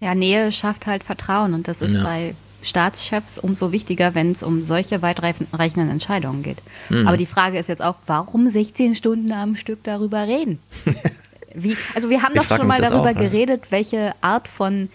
Ja, 0.00 0.14
Nähe 0.14 0.52
schafft 0.52 0.86
halt 0.86 1.02
Vertrauen 1.02 1.54
und 1.54 1.68
das 1.68 1.80
ist 1.80 1.94
ja. 1.94 2.04
bei 2.04 2.34
Staatschefs 2.62 3.38
umso 3.38 3.72
wichtiger, 3.72 4.14
wenn 4.14 4.32
es 4.32 4.42
um 4.42 4.62
solche 4.62 5.00
weitreichenden 5.00 5.90
Entscheidungen 5.90 6.42
geht. 6.42 6.58
Mhm. 6.90 7.08
Aber 7.08 7.16
die 7.16 7.26
Frage 7.26 7.58
ist 7.58 7.68
jetzt 7.68 7.82
auch, 7.82 7.96
warum 8.06 8.48
16 8.48 8.94
Stunden 8.94 9.32
am 9.32 9.56
Stück 9.56 9.82
darüber 9.84 10.26
reden? 10.26 10.58
Wie, 11.54 11.76
also 11.94 12.10
wir 12.10 12.22
haben 12.22 12.34
doch 12.34 12.44
schon 12.44 12.66
mal 12.66 12.80
darüber 12.80 13.10
auch, 13.10 13.16
geredet, 13.16 13.70
welche 13.70 14.14
Art 14.20 14.48
von 14.48 14.90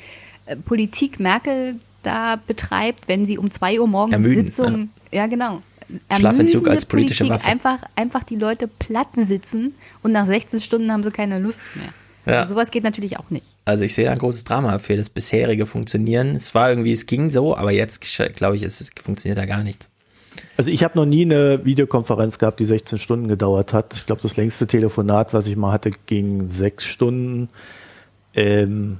äh, 0.45 0.56
Politik 0.56 1.19
Merkel 1.19 1.80
da 2.03 2.40
betreibt, 2.48 3.07
wenn 3.07 3.25
sie 3.25 3.38
um 3.38 3.49
zwei 3.51 3.80
Uhr 3.80 3.88
morgens 3.88 4.14
Ermüden, 4.14 4.45
Sitzung, 4.45 4.90
ja, 5.11 5.22
ja 5.22 5.27
genau, 5.27 5.61
Schlafentzug 6.15 6.67
als 6.67 6.85
politische 6.85 7.25
Politik, 7.25 7.45
Waffe. 7.45 7.51
Einfach, 7.51 7.83
einfach 7.95 8.23
die 8.23 8.35
Leute 8.35 8.67
platt 8.67 9.09
sitzen 9.15 9.75
und 10.01 10.11
nach 10.11 10.27
16 10.27 10.61
Stunden 10.61 10.91
haben 10.91 11.03
sie 11.03 11.11
keine 11.11 11.40
Lust 11.40 11.61
mehr. 11.75 11.93
Ja. 12.25 12.41
Also 12.41 12.53
sowas 12.53 12.72
geht 12.72 12.83
natürlich 12.83 13.17
auch 13.19 13.30
nicht. 13.30 13.45
Also 13.65 13.83
ich 13.83 13.93
sehe 13.93 14.06
da 14.06 14.11
ein 14.11 14.17
großes 14.17 14.45
Drama 14.45 14.80
für 14.80 14.95
das 14.95 15.09
bisherige 15.09 15.65
Funktionieren. 15.65 16.35
Es 16.35 16.56
war 16.56 16.69
irgendwie, 16.69 16.93
es 16.93 17.06
ging 17.06 17.30
so, 17.30 17.56
aber 17.56 17.72
jetzt 17.72 18.01
glaube 18.35 18.56
ich, 18.56 18.64
es, 18.64 18.80
es 18.80 18.91
funktioniert 19.01 19.38
da 19.38 19.45
gar 19.45 19.64
nichts. 19.64 19.90
Also 20.56 20.72
ich 20.72 20.83
habe 20.83 20.98
noch 20.98 21.06
nie 21.06 21.23
eine 21.23 21.65
Videokonferenz 21.65 22.40
gehabt, 22.40 22.59
die 22.59 22.65
16 22.65 22.99
Stunden 22.99 23.27
gedauert 23.27 23.73
hat. 23.73 23.95
Ich 23.95 24.06
glaube, 24.06 24.22
das 24.22 24.38
längste 24.38 24.67
Telefonat, 24.67 25.33
was 25.33 25.48
ich 25.48 25.56
mal 25.56 25.72
hatte, 25.72 25.91
ging 26.06 26.49
sechs 26.49 26.85
Stunden. 26.85 27.49
Ähm, 28.33 28.98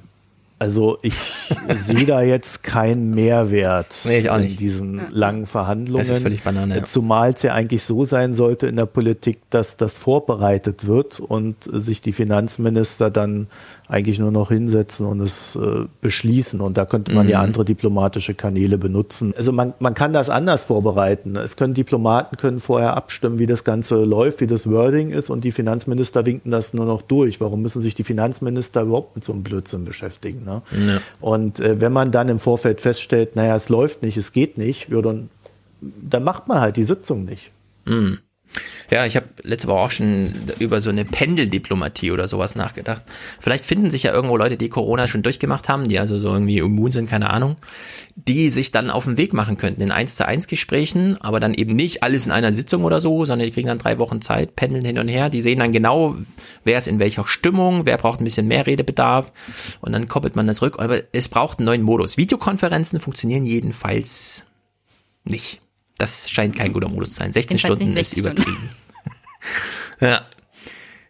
also 0.60 0.98
ich 1.02 1.16
sehe 1.76 2.06
da 2.06 2.22
jetzt 2.22 2.64
keinen 2.64 3.14
Mehrwert 3.14 3.96
nee, 4.06 4.20
ich 4.20 4.30
auch 4.30 4.40
in 4.40 4.56
diesen 4.56 4.98
ja. 4.98 5.08
langen 5.12 5.46
Verhandlungen. 5.46 6.08
Das 6.08 6.16
ist 6.16 6.24
völlig 6.24 6.44
Banane, 6.44 6.78
ja. 6.78 6.86
Zumal 6.86 7.34
es 7.34 7.44
ja 7.44 7.54
eigentlich 7.54 7.84
so 7.84 8.06
sein 8.06 8.34
sollte 8.34 8.68
in 8.68 8.76
der 8.76 8.86
Politik, 8.86 9.40
dass 9.50 9.78
das 9.78 9.98
vorbereitet 9.98 10.88
wird 10.88 11.20
und 11.20 11.70
sich 11.72 12.02
die 12.02 12.14
Finanzminister 12.14 13.12
dann 13.12 13.48
eigentlich 13.94 14.18
nur 14.18 14.32
noch 14.32 14.50
hinsetzen 14.50 15.06
und 15.06 15.22
es 15.22 15.56
äh, 15.56 15.86
beschließen. 16.02 16.62
Und 16.62 16.78
da 16.78 16.86
könnte 16.86 17.14
man 17.14 17.28
mhm. 17.28 17.32
ja 17.32 17.42
andere 17.42 17.64
diplomatische 17.64 18.34
Kanäle 18.34 18.80
benutzen. 18.80 19.36
Also 19.38 19.52
man, 19.52 19.76
man 19.78 19.94
kann 19.94 20.14
das 20.14 20.32
anders 20.32 20.64
vorbereiten. 20.64 21.36
Es 21.36 21.58
können 21.58 21.76
Diplomaten 21.76 22.36
können 22.38 22.60
vorher 22.60 22.98
abstimmen, 22.98 23.38
wie 23.38 23.46
das 23.46 23.64
Ganze 23.64 24.04
läuft, 24.04 24.42
wie 24.42 24.48
das 24.48 24.68
Wording 24.68 25.12
ist 25.12 25.30
und 25.30 25.44
die 25.44 25.52
Finanzminister 25.52 26.26
winken 26.26 26.50
das 26.50 26.74
nur 26.74 26.86
noch 26.86 27.04
durch. 27.04 27.40
Warum 27.40 27.62
müssen 27.62 27.82
sich 27.82 27.94
die 27.94 28.04
Finanzminister 28.04 28.82
überhaupt 28.82 29.16
mit 29.16 29.24
so 29.24 29.32
einem 29.32 29.44
Blödsinn 29.44 29.86
beschäftigen? 29.86 30.44
Ne? 30.44 30.64
Ja. 30.72 31.00
Und 31.22 31.60
äh, 31.60 31.80
wenn 31.80 31.94
man 31.94 32.10
dann 32.10 32.30
im 32.30 32.40
Vorfeld 32.40 32.82
feststellt, 32.82 33.36
naja, 33.36 33.56
es 33.56 33.70
läuft 33.70 34.02
nicht, 34.02 34.18
es 34.18 34.34
geht 34.34 34.58
nicht, 34.58 34.90
ja, 34.90 35.04
dann, 35.04 35.30
dann 35.82 36.24
macht 36.24 36.48
man 36.48 36.62
halt 36.62 36.78
die 36.78 36.84
Sitzung 36.84 37.26
nicht. 37.26 37.52
Mhm. 37.86 38.18
Ja, 38.92 39.06
ich 39.06 39.16
habe 39.16 39.28
letzte 39.42 39.68
Woche 39.68 39.80
auch 39.80 39.92
schon 39.92 40.34
über 40.60 40.80
so 40.80 40.90
eine 40.90 41.06
Pendeldiplomatie 41.06 42.12
oder 42.12 42.28
sowas 42.28 42.56
nachgedacht. 42.56 43.02
Vielleicht 43.40 43.66
finden 43.66 43.90
sich 43.90 44.04
ja 44.04 44.14
irgendwo 44.14 44.38
Leute, 44.38 44.58
die 44.58 44.70
Corona 44.70 45.08
schon 45.08 45.24
durchgemacht 45.24 45.70
haben, 45.70 45.88
die 45.90 45.98
also 45.98 46.18
so 46.20 46.28
irgendwie 46.32 46.60
immun 46.60 46.92
sind, 46.92 47.10
keine 47.10 47.32
Ahnung, 47.32 47.56
die 48.16 48.50
sich 48.50 48.72
dann 48.72 48.92
auf 48.92 49.06
den 49.06 49.18
Weg 49.18 49.34
machen 49.34 49.58
könnten 49.58 49.82
in 49.82 49.92
eins 49.92 50.16
zu 50.16 50.28
eins 50.28 50.48
Gesprächen, 50.48 51.18
aber 51.22 51.40
dann 51.40 51.56
eben 51.56 51.76
nicht 51.76 52.04
alles 52.04 52.28
in 52.28 52.32
einer 52.32 52.54
Sitzung 52.54 52.84
oder 52.84 53.02
so, 53.02 53.26
sondern 53.26 53.48
die 53.48 53.54
kriegen 53.54 53.68
dann 53.68 53.80
drei 53.80 53.98
Wochen 53.98 54.22
Zeit, 54.22 54.56
pendeln 54.56 54.86
hin 54.86 55.00
und 55.00 55.08
her, 55.08 55.30
die 55.30 55.42
sehen 55.42 55.60
dann 55.60 55.72
genau, 55.72 56.16
wer 56.64 56.78
ist 56.78 56.88
in 56.88 57.00
welcher 57.00 57.26
Stimmung, 57.26 57.88
wer 57.88 57.98
braucht 57.98 58.22
ein 58.22 58.26
bisschen 58.26 58.48
mehr 58.48 58.68
Redebedarf 58.68 59.34
und 59.82 59.94
dann 59.94 60.08
koppelt 60.08 60.36
man 60.36 60.46
das 60.46 60.62
rück. 60.62 60.80
Aber 60.80 61.00
es 61.14 61.30
braucht 61.30 61.60
einen 61.60 61.66
neuen 61.66 61.82
Modus. 61.82 62.18
Videokonferenzen 62.18 63.00
funktionieren 63.00 63.46
jedenfalls 63.46 64.44
nicht. 65.24 65.63
Das 66.04 66.30
scheint 66.30 66.58
kein 66.58 66.74
guter 66.74 66.90
Modus 66.90 67.12
zu 67.12 67.20
sein. 67.20 67.32
16 67.32 67.60
Stunden 67.60 67.96
ist 67.96 68.18
übertrieben. 68.18 68.70
ja. 70.02 70.26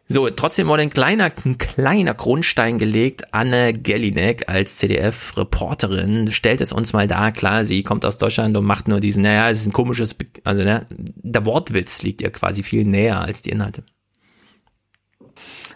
So, 0.05 0.29
trotzdem 0.29 0.67
wurde 0.67 0.83
ein 0.83 0.91
kleiner, 0.91 1.31
ein 1.45 1.57
kleiner 1.57 2.13
Grundstein 2.13 2.77
gelegt. 2.77 3.33
Anne 3.33 3.73
Gellinek 3.73 4.47
als 4.49 4.77
CDF-Reporterin 4.77 6.31
stellt 6.31 6.61
es 6.61 6.71
uns 6.71 6.93
mal 6.93 7.07
dar. 7.07 7.31
Klar, 7.31 7.65
sie 7.65 7.81
kommt 7.81 8.05
aus 8.05 8.19
Deutschland 8.19 8.55
und 8.55 8.65
macht 8.65 8.87
nur 8.87 8.99
diesen, 8.99 9.23
naja, 9.23 9.49
es 9.49 9.61
ist 9.61 9.65
ein 9.65 9.73
komisches, 9.73 10.15
also 10.43 10.61
ne, 10.61 10.85
der 10.91 11.47
Wortwitz 11.47 12.03
liegt 12.03 12.21
ihr 12.21 12.29
quasi 12.29 12.61
viel 12.61 12.85
näher 12.85 13.19
als 13.19 13.41
die 13.41 13.49
Inhalte. 13.49 13.83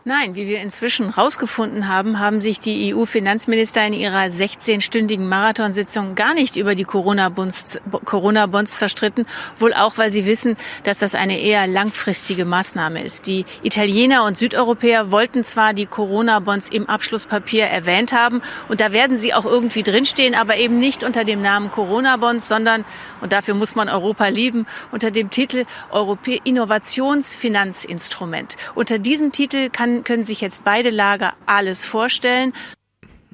Nein, 0.08 0.36
wie 0.36 0.48
wir 0.48 0.62
inzwischen 0.62 1.14
herausgefunden 1.14 1.90
haben, 1.90 2.18
haben 2.18 2.40
sich 2.40 2.62
die 2.62 2.96
EU-Finanzminister 2.96 3.86
in 3.86 3.92
ihrer 3.92 4.28
16-stündigen 4.28 5.28
Marathonsitzung 5.28 6.16
gar 6.16 6.34
nicht 6.34 6.56
über 6.56 6.76
die 6.76 6.86
Corona-Bonds 6.86 7.82
Corona 8.06 8.48
zerstritten, 8.64 9.26
wohl 9.58 9.74
auch, 9.74 9.98
weil 9.98 10.10
sie 10.10 10.26
wissen, 10.26 10.56
dass 10.84 10.98
das 10.98 11.14
eine 11.14 11.42
eher 11.42 11.68
langfristige 11.68 12.46
Maßnahme 12.46 13.04
ist. 13.04 13.28
Die 13.28 13.44
Italiener 13.64 14.24
und 14.24 14.38
Südeuropäer 14.38 15.12
wollten 15.12 15.44
zwar 15.44 15.74
die 15.74 15.88
Corona-Bonds 15.88 16.70
im 16.70 16.88
Abschlusspapier 16.88 17.66
erwähnt 17.66 18.14
haben 18.14 18.42
und 18.70 18.80
da 18.80 18.94
werden 18.94 19.18
sie 19.18 19.34
auch 19.34 19.44
irgendwie 19.44 19.84
drinstehen, 19.84 20.36
aber 20.36 20.56
eben 20.56 20.80
nicht 20.80 21.04
unter 21.04 21.26
dem 21.26 21.42
Namen 21.42 21.70
Corona-Bonds, 21.70 22.48
sondern, 22.48 22.86
und 23.20 23.34
dafür 23.34 23.56
muss 23.56 23.76
man 23.76 23.90
Europa 23.90 24.28
lieben, 24.28 24.68
unter 24.94 25.12
dem 25.12 25.32
Titel 25.32 25.66
Europä 25.92 26.40
Innovationsfinanzinstrument. 26.46 28.56
Unter 28.74 29.00
diesem 29.00 29.34
Titel 29.34 29.70
kann 29.70 29.97
können 30.04 30.24
sich 30.24 30.42
jetzt 30.42 30.64
beide 30.64 30.90
Lager 30.90 31.34
alles 31.46 31.86
vorstellen. 31.86 32.54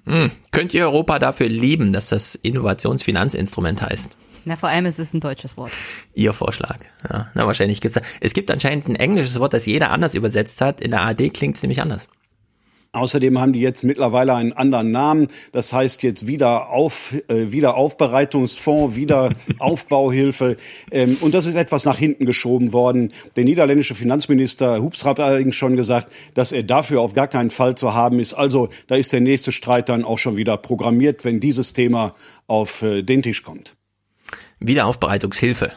Hm. 0.05 0.31
Könnt 0.51 0.73
ihr 0.73 0.83
Europa 0.83 1.19
dafür 1.19 1.47
lieben, 1.47 1.93
dass 1.93 2.09
das 2.09 2.35
Innovationsfinanzinstrument 2.35 3.81
heißt? 3.81 4.17
Na, 4.45 4.57
vor 4.57 4.69
allem 4.69 4.85
ist 4.85 4.99
es 4.99 5.13
ein 5.13 5.21
deutsches 5.21 5.55
Wort. 5.55 5.71
Ihr 6.13 6.33
Vorschlag. 6.33 6.77
Ja, 7.09 7.29
na, 7.33 7.45
wahrscheinlich 7.45 7.79
gibt's 7.79 7.95
da. 7.95 8.01
Es 8.19 8.33
gibt 8.33 8.51
anscheinend 8.51 8.89
ein 8.89 8.97
englisches 8.97 9.39
Wort, 9.39 9.53
das 9.53 9.65
jeder 9.65 9.91
anders 9.91 10.15
übersetzt 10.15 10.59
hat. 10.59 10.81
In 10.81 10.91
der 10.91 11.01
AD 11.01 11.29
klingt 11.29 11.55
es 11.55 11.63
nämlich 11.63 11.81
anders. 11.81 12.09
Außerdem 12.95 13.39
haben 13.39 13.53
die 13.53 13.59
jetzt 13.59 13.83
mittlerweile 13.83 14.35
einen 14.35 14.53
anderen 14.53 14.91
Namen. 14.91 15.27
Das 15.51 15.73
heißt 15.73 16.03
jetzt 16.03 16.27
wieder 16.27 16.69
auf, 16.69 17.15
äh, 17.27 17.51
Wiederaufbereitungsfonds, 17.51 18.95
Wiederaufbauhilfe. 18.95 20.57
ähm, 20.91 21.17
und 21.19 21.33
das 21.33 21.47
ist 21.47 21.55
etwas 21.55 21.85
nach 21.85 21.97
hinten 21.97 22.27
geschoben 22.27 22.71
worden. 22.71 23.11
Der 23.35 23.45
niederländische 23.45 23.95
Finanzminister 23.95 24.79
Hubs 24.79 25.05
hat 25.05 25.19
allerdings 25.19 25.55
schon 25.55 25.75
gesagt, 25.75 26.13
dass 26.35 26.51
er 26.51 26.61
dafür 26.61 27.01
auf 27.01 27.15
gar 27.15 27.27
keinen 27.27 27.49
Fall 27.49 27.73
zu 27.73 27.95
haben 27.95 28.19
ist. 28.19 28.35
Also 28.35 28.69
da 28.85 28.93
ist 28.93 29.11
der 29.11 29.21
nächste 29.21 29.51
Streit 29.51 29.89
dann 29.89 30.05
auch 30.05 30.19
schon 30.19 30.37
wieder 30.37 30.55
programmiert, 30.57 31.25
wenn 31.25 31.39
dieses 31.39 31.73
Thema 31.73 32.13
auf 32.45 32.83
äh, 32.83 33.01
den 33.01 33.23
Tisch 33.23 33.41
kommt. 33.41 33.73
Wiederaufbereitungshilfe 34.59 35.71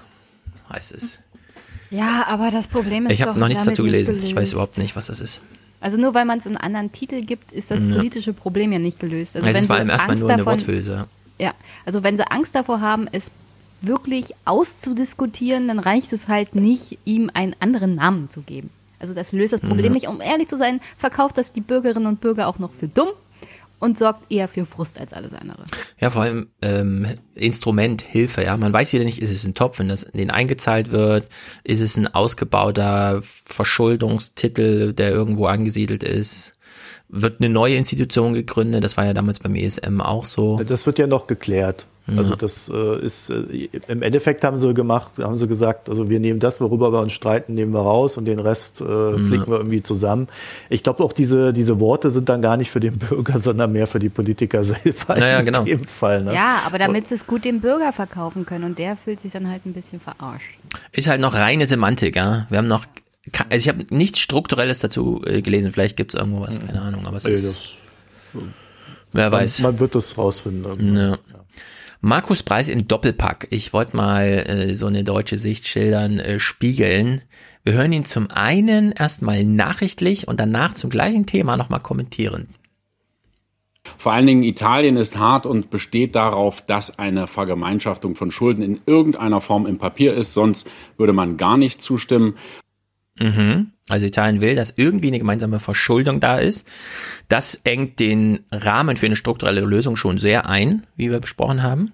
heißt 0.70 0.93
es. 0.93 1.20
Ja, 1.91 2.27
aber 2.28 2.51
das 2.51 2.69
Problem 2.69 3.07
ist 3.07 3.12
Ich 3.12 3.23
habe 3.23 3.39
noch 3.39 3.49
nichts 3.49 3.65
dazu 3.65 3.85
gelesen. 3.85 4.20
Ich 4.23 4.36
weiß 4.36 4.53
überhaupt 4.53 4.77
nicht, 4.77 4.97
was 4.97 5.07
das 5.07 5.20
ist. 5.20 5.41
Also 5.86 5.98
nur 5.98 6.15
weil 6.15 6.24
man 6.24 6.40
es 6.40 6.47
einen 6.47 6.56
anderen 6.56 6.90
Titel 6.90 7.20
gibt, 7.20 7.52
ist 7.52 7.70
das 7.70 7.81
politische 7.81 8.32
Problem 8.32 8.73
ja 8.73 8.81
nicht 8.81 8.98
gelöst. 8.98 9.36
Also 9.36 9.47
es 9.47 9.55
wenn 9.55 9.60
ist 9.60 9.66
vor 9.68 9.76
sie 9.76 9.81
allem 9.82 9.90
erstmal 9.90 10.10
Angst 10.16 10.20
nur 10.20 10.31
eine 10.31 10.39
davon- 10.42 10.58
Worthülse. 10.60 11.06
Ja, 11.39 11.55
also 11.84 12.02
wenn 12.02 12.16
sie 12.16 12.28
Angst 12.28 12.56
davor 12.56 12.81
haben, 12.81 13.06
es 13.12 13.31
wirklich 13.82 14.34
auszudiskutieren, 14.47 15.68
dann 15.68 15.78
reicht 15.78 16.12
es 16.12 16.26
halt 16.26 16.56
nicht, 16.56 16.98
ihm 17.05 17.31
einen 17.34 17.55
anderen 17.60 17.94
Namen 17.94 18.31
zu 18.31 18.40
geben. 18.42 18.70
Also 18.98 19.15
das 19.15 19.31
löst 19.31 19.52
das 19.52 19.60
Problem 19.60 19.86
Ja. 19.86 19.92
nicht. 19.92 20.08
Um 20.08 20.20
ehrlich 20.20 20.48
zu 20.48 20.58
sein, 20.58 20.81
verkauft 20.98 21.39
das 21.39 21.52
die 21.52 21.60
Bürgerinnen 21.60 22.06
und 22.06 22.20
Bürger 22.20 22.48
auch 22.48 22.58
noch 22.58 22.73
für 22.73 22.89
dumm 22.89 23.10
und 23.78 23.98
sorgt 23.98 24.30
eher 24.30 24.48
für 24.48 24.66
Frust 24.66 24.98
als 24.98 25.12
alles 25.12 25.32
andere. 25.32 25.64
Ja, 26.00 26.10
vor 26.10 26.22
allem 26.22 26.48
ähm, 26.62 27.06
Instrument, 27.34 28.02
Hilfe, 28.02 28.44
ja. 28.44 28.56
Man 28.56 28.72
weiß 28.72 28.92
wieder 28.92 29.05
nicht, 29.05 29.20
ist 29.20 29.30
es 29.30 29.44
ein 29.46 29.55
Topf, 29.55 29.78
wenn 29.78 29.88
das 29.88 30.02
in 30.02 30.18
den 30.18 30.30
eingezahlt 30.30 30.90
wird, 30.90 31.28
ist 31.64 31.80
es 31.80 31.96
ein 31.96 32.06
ausgebauter 32.06 33.20
Verschuldungstitel, 33.22 34.92
der 34.92 35.10
irgendwo 35.10 35.46
angesiedelt 35.46 36.02
ist. 36.02 36.55
Wird 37.08 37.40
eine 37.40 37.50
neue 37.50 37.76
Institution 37.76 38.34
gegründet, 38.34 38.82
das 38.82 38.96
war 38.96 39.05
ja 39.05 39.14
damals 39.14 39.38
beim 39.40 39.55
ESM 39.55 40.00
auch 40.00 40.24
so. 40.24 40.56
Das 40.56 40.86
wird 40.86 40.98
ja 40.98 41.06
noch 41.06 41.26
geklärt. 41.26 41.86
Ja. 42.09 42.18
Also 42.18 42.36
das 42.36 42.68
äh, 42.73 43.01
ist 43.05 43.31
äh, 43.31 43.68
im 43.89 44.02
Endeffekt 44.02 44.44
haben 44.44 44.59
sie 44.59 44.73
gemacht, 44.75 45.18
haben 45.18 45.36
sie 45.36 45.49
gesagt, 45.49 45.89
also 45.89 46.09
wir 46.09 46.20
nehmen 46.20 46.39
das, 46.39 46.60
worüber 46.60 46.93
wir 46.93 47.01
uns 47.01 47.12
streiten, 47.12 47.55
nehmen 47.55 47.73
wir 47.73 47.81
raus 47.81 48.17
und 48.17 48.26
den 48.26 48.39
Rest 48.39 48.81
äh, 48.81 48.85
flicken 49.18 49.49
wir 49.51 49.57
irgendwie 49.59 49.83
zusammen. 49.83 50.28
Ich 50.68 50.85
glaube 50.85 51.02
auch 51.02 51.12
diese 51.12 51.52
diese 51.52 51.81
Worte 51.81 52.10
sind 52.10 52.28
dann 52.28 52.43
gar 52.43 52.57
nicht 52.57 52.70
für 52.70 52.78
den 52.81 52.97
Bürger, 52.99 53.39
sondern 53.41 53.73
mehr 53.73 53.86
für 53.89 53.99
die 53.99 54.09
Politiker 54.09 54.62
selber 54.62 55.17
Naja, 55.17 55.41
in 55.41 55.47
genau. 55.47 55.65
dem 55.65 55.83
Fall. 55.85 56.23
Ne? 56.23 56.33
Ja, 56.35 56.60
aber 56.65 56.78
damit 56.78 57.09
sie 57.09 57.15
es 57.15 57.26
gut 57.26 57.44
dem 57.44 57.60
Bürger 57.60 57.93
verkaufen 57.93 58.47
können 58.47 58.65
und 58.65 58.78
der 58.78 58.97
fühlt 58.97 59.20
sich 59.20 59.33
dann 59.33 59.51
halt 59.51 59.67
ein 59.67 59.73
bisschen 59.73 59.99
verarscht. 60.01 60.55
Ist 60.93 61.09
halt 61.09 61.20
noch 61.20 61.35
reine 61.35 61.67
Semantik, 61.67 62.15
ja. 62.15 62.47
Wir 62.51 62.59
haben 62.59 62.67
noch, 62.67 62.86
also 63.49 63.57
ich 63.57 63.68
habe 63.68 63.85
nichts 63.91 64.20
Strukturelles 64.20 64.78
dazu 64.78 65.23
äh, 65.26 65.43
gelesen, 65.43 65.73
vielleicht 65.73 65.97
gibt's 65.97 66.15
irgendwo 66.15 66.41
was, 66.43 66.65
keine 66.65 66.83
Ahnung, 66.83 67.05
aber 67.07 67.17
es 67.17 67.25
Nee, 67.25 67.33
ist, 67.33 67.78
wer 69.12 69.33
weiß. 69.33 69.60
Man, 69.60 69.73
man 69.73 69.81
wird 69.81 69.94
das 69.94 70.17
rausfinden. 70.17 70.65
irgendwann. 70.65 70.97
Ja. 71.10 71.18
Markus 72.00 72.42
Preis 72.42 72.68
im 72.68 72.86
Doppelpack. 72.86 73.49
Ich 73.50 73.73
wollte 73.73 73.97
mal 73.97 74.25
äh, 74.25 74.75
so 74.75 74.86
eine 74.86 75.05
deutsche 75.05 75.39
Sicht 75.39 75.66
schildern, 75.66 76.18
äh, 76.18 76.39
spiegeln. 76.39 77.23
Wir 77.65 77.73
hören 77.73 77.92
ihn 77.92 78.05
zum 78.05 78.31
einen 78.31 78.92
erstmal 78.92 79.44
nachrichtlich 79.44 80.28
und 80.28 80.39
danach 80.39 80.75
zum 80.75 80.91
gleichen 80.91 81.26
Thema 81.26 81.57
nochmal 81.57 81.81
kommentieren. 81.81 82.49
Vor 83.97 84.12
allen 84.12 84.26
Dingen 84.26 84.42
Italien 84.42 84.97
ist 84.97 85.16
hart 85.16 85.47
und 85.47 85.70
besteht 85.70 86.15
darauf, 86.15 86.60
dass 86.60 86.99
eine 86.99 87.26
Vergemeinschaftung 87.26 88.15
von 88.15 88.31
Schulden 88.31 88.62
in 88.62 88.81
irgendeiner 88.86 89.41
Form 89.41 89.66
im 89.66 89.78
Papier 89.78 90.15
ist, 90.15 90.34
sonst 90.34 90.68
würde 90.97 91.12
man 91.12 91.36
gar 91.36 91.57
nicht 91.57 91.81
zustimmen. 91.81 92.34
Mhm. 93.19 93.73
Also 93.89 94.05
Italien 94.07 94.41
will, 94.41 94.57
dass 94.57 94.75
irgendwie 94.77 95.09
eine 95.09 95.19
gemeinsame 95.19 95.61
Verschuldung 95.61 96.20
da 96.20 96.39
ist. 96.39 96.67
Das 97.28 97.61
engt 97.65 98.01
den 98.01 98.41
Rahmen 98.51 98.97
für 98.97 99.07
eine 99.07 99.17
strukturelle 99.17 99.61
Lösung 99.61 99.97
schon 99.97 100.19
sehr 100.19 100.47
ein, 100.47 100.86
wie 100.97 101.11
wir 101.11 101.20
besprochen 101.20 101.62
haben. 101.62 101.93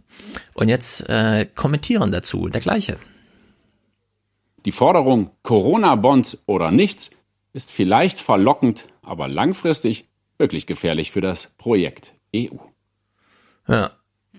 Und 0.54 0.68
jetzt 0.68 1.08
äh, 1.08 1.46
kommentieren 1.54 2.10
dazu 2.10 2.48
der 2.48 2.60
gleiche. 2.60 2.96
Die 4.64 4.72
Forderung 4.72 5.30
Corona-Bonds 5.42 6.44
oder 6.46 6.70
nichts 6.70 7.10
ist 7.52 7.72
vielleicht 7.72 8.18
verlockend, 8.20 8.86
aber 9.02 9.28
langfristig 9.28 10.06
wirklich 10.38 10.66
gefährlich 10.66 11.10
für 11.10 11.20
das 11.20 11.48
Projekt 11.58 12.14
EU. 12.34 12.56
Ja. 13.68 13.90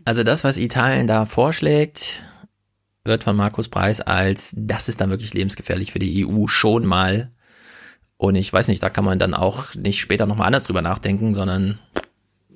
Also 0.06 0.24
das, 0.24 0.44
was 0.44 0.58
Italien 0.58 1.08
da 1.08 1.26
vorschlägt, 1.26 2.24
wird 3.06 3.24
von 3.24 3.36
Markus 3.36 3.68
Preis 3.68 4.02
als, 4.02 4.54
das 4.58 4.90
ist 4.90 5.02
dann 5.02 5.10
wirklich 5.10 5.34
lebensgefährlich 5.34 5.92
für 5.92 6.00
die 6.00 6.26
EU 6.26 6.48
schon 6.48 6.86
mal. 6.86 7.32
Und 8.18 8.36
ich 8.36 8.52
weiß 8.52 8.70
nicht, 8.70 8.82
da 8.82 8.90
kann 8.90 9.04
man 9.04 9.20
dann 9.20 9.34
auch 9.34 9.76
nicht 9.76 10.00
später 10.00 10.26
nochmal 10.26 10.48
anders 10.48 10.64
drüber 10.64 10.82
nachdenken, 10.82 11.34
sondern 11.34 11.80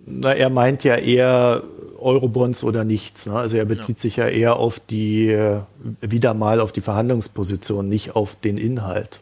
Na, 0.06 0.34
er 0.34 0.50
meint 0.50 0.84
ja 0.84 0.96
eher 0.96 1.64
Eurobonds 2.00 2.64
oder 2.64 2.86
nichts. 2.86 3.26
Ne? 3.26 3.34
Also 3.34 3.58
er 3.58 3.66
bezieht 3.66 4.00
sich 4.00 4.16
ja 4.16 4.30
eher 4.30 4.56
auf 4.56 4.80
die, 4.80 5.30
äh, 5.30 5.60
wieder 6.00 6.34
mal 6.34 6.62
auf 6.62 6.72
die 6.72 6.82
Verhandlungsposition, 6.82 7.90
nicht 7.90 8.16
auf 8.16 8.36
den 8.36 8.58
Inhalt. 8.58 9.20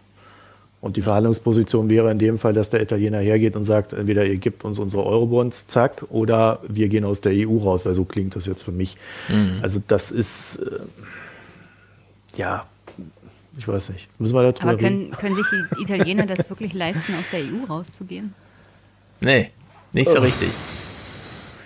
Und 0.86 0.98
die 0.98 1.02
Verhandlungsposition 1.02 1.90
wäre 1.90 2.12
in 2.12 2.20
dem 2.20 2.38
Fall, 2.38 2.54
dass 2.54 2.70
der 2.70 2.80
Italiener 2.80 3.18
hergeht 3.18 3.56
und 3.56 3.64
sagt, 3.64 3.94
entweder 3.94 4.24
ihr 4.24 4.38
gebt 4.38 4.64
uns 4.66 4.78
unsere 4.78 5.04
Eurobonds, 5.04 5.66
zack, 5.66 6.06
oder 6.12 6.60
wir 6.68 6.90
gehen 6.90 7.06
aus 7.06 7.22
der 7.22 7.32
EU 7.34 7.58
raus, 7.58 7.88
weil 7.88 7.96
so 7.96 8.06
klingt 8.06 8.36
das 8.36 8.46
jetzt 8.46 8.62
für 8.62 8.72
mich. 8.72 8.96
Mhm. 9.28 9.58
Also 9.64 9.82
das 9.88 10.12
ist, 10.12 10.58
äh, 10.58 10.78
ja, 12.38 12.66
ich 13.58 13.68
weiß 13.68 13.90
nicht. 13.90 14.10
Müssen 14.20 14.36
wir 14.36 14.44
darüber 14.44 14.62
Aber 14.62 14.72
reden? 14.74 15.10
können, 15.10 15.12
können 15.14 15.36
sich 15.36 15.46
die 15.50 15.82
Italiener 15.82 16.28
das 16.28 16.48
wirklich 16.52 16.74
leisten, 16.76 17.16
aus 17.16 17.26
der 17.32 17.40
EU 17.40 17.66
rauszugehen? 17.68 18.36
nee, 19.22 19.50
nicht 19.92 20.10
so 20.12 20.20
Oh. 20.20 20.22
richtig. 20.22 20.50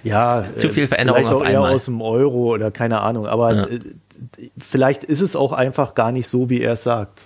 ja, 0.06 0.46
zu 0.46 0.70
äh, 0.70 0.72
viel 0.72 0.88
Veränderung 0.88 1.20
vielleicht 1.24 1.36
auf 1.36 1.42
auch 1.42 1.46
eher 1.46 1.58
einmal. 1.58 1.74
aus 1.76 1.84
dem 1.86 2.02
Euro 2.02 2.54
oder 2.54 2.72
keine 2.72 3.02
Ahnung. 3.02 3.28
Aber 3.28 3.54
Ja. 3.54 3.66
äh, 3.66 3.80
vielleicht 4.58 5.04
ist 5.04 5.20
es 5.20 5.36
auch 5.36 5.52
einfach 5.52 5.94
gar 5.94 6.14
nicht 6.14 6.30
so, 6.30 6.50
wie 6.50 6.62
er 6.62 6.72
es 6.74 6.84
sagt 6.84 7.26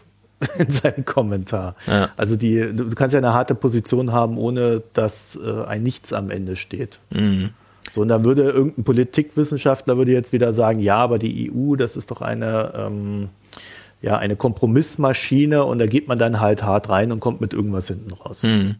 in 0.57 0.71
seinem 0.71 1.05
Kommentar. 1.05 1.75
Ja. 1.87 2.09
Also 2.17 2.35
die, 2.35 2.73
du 2.73 2.89
kannst 2.95 3.13
ja 3.13 3.19
eine 3.19 3.33
harte 3.33 3.55
Position 3.55 4.11
haben, 4.11 4.37
ohne 4.37 4.83
dass 4.93 5.39
äh, 5.43 5.63
ein 5.65 5.83
Nichts 5.83 6.13
am 6.13 6.29
Ende 6.29 6.55
steht. 6.55 6.99
Mhm. 7.11 7.51
So, 7.91 8.01
und 8.01 8.07
da 8.07 8.23
würde 8.23 8.43
irgendein 8.43 8.83
Politikwissenschaftler 8.83 9.97
würde 9.97 10.11
jetzt 10.11 10.33
wieder 10.33 10.53
sagen, 10.53 10.79
ja, 10.79 10.97
aber 10.97 11.19
die 11.19 11.51
EU, 11.51 11.75
das 11.75 11.95
ist 11.95 12.11
doch 12.11 12.21
eine, 12.21 12.73
ähm, 12.75 13.29
ja 14.03 14.17
eine 14.17 14.35
Kompromissmaschine 14.35 15.63
und 15.63 15.79
da 15.79 15.87
geht 15.87 16.09
man 16.09 16.19
dann 16.19 16.41
halt 16.41 16.61
hart 16.61 16.89
rein 16.89 17.11
und 17.11 17.21
kommt 17.21 17.39
mit 17.39 17.53
irgendwas 17.53 17.87
hinten 17.87 18.11
raus. 18.11 18.43
Hm. 18.43 18.75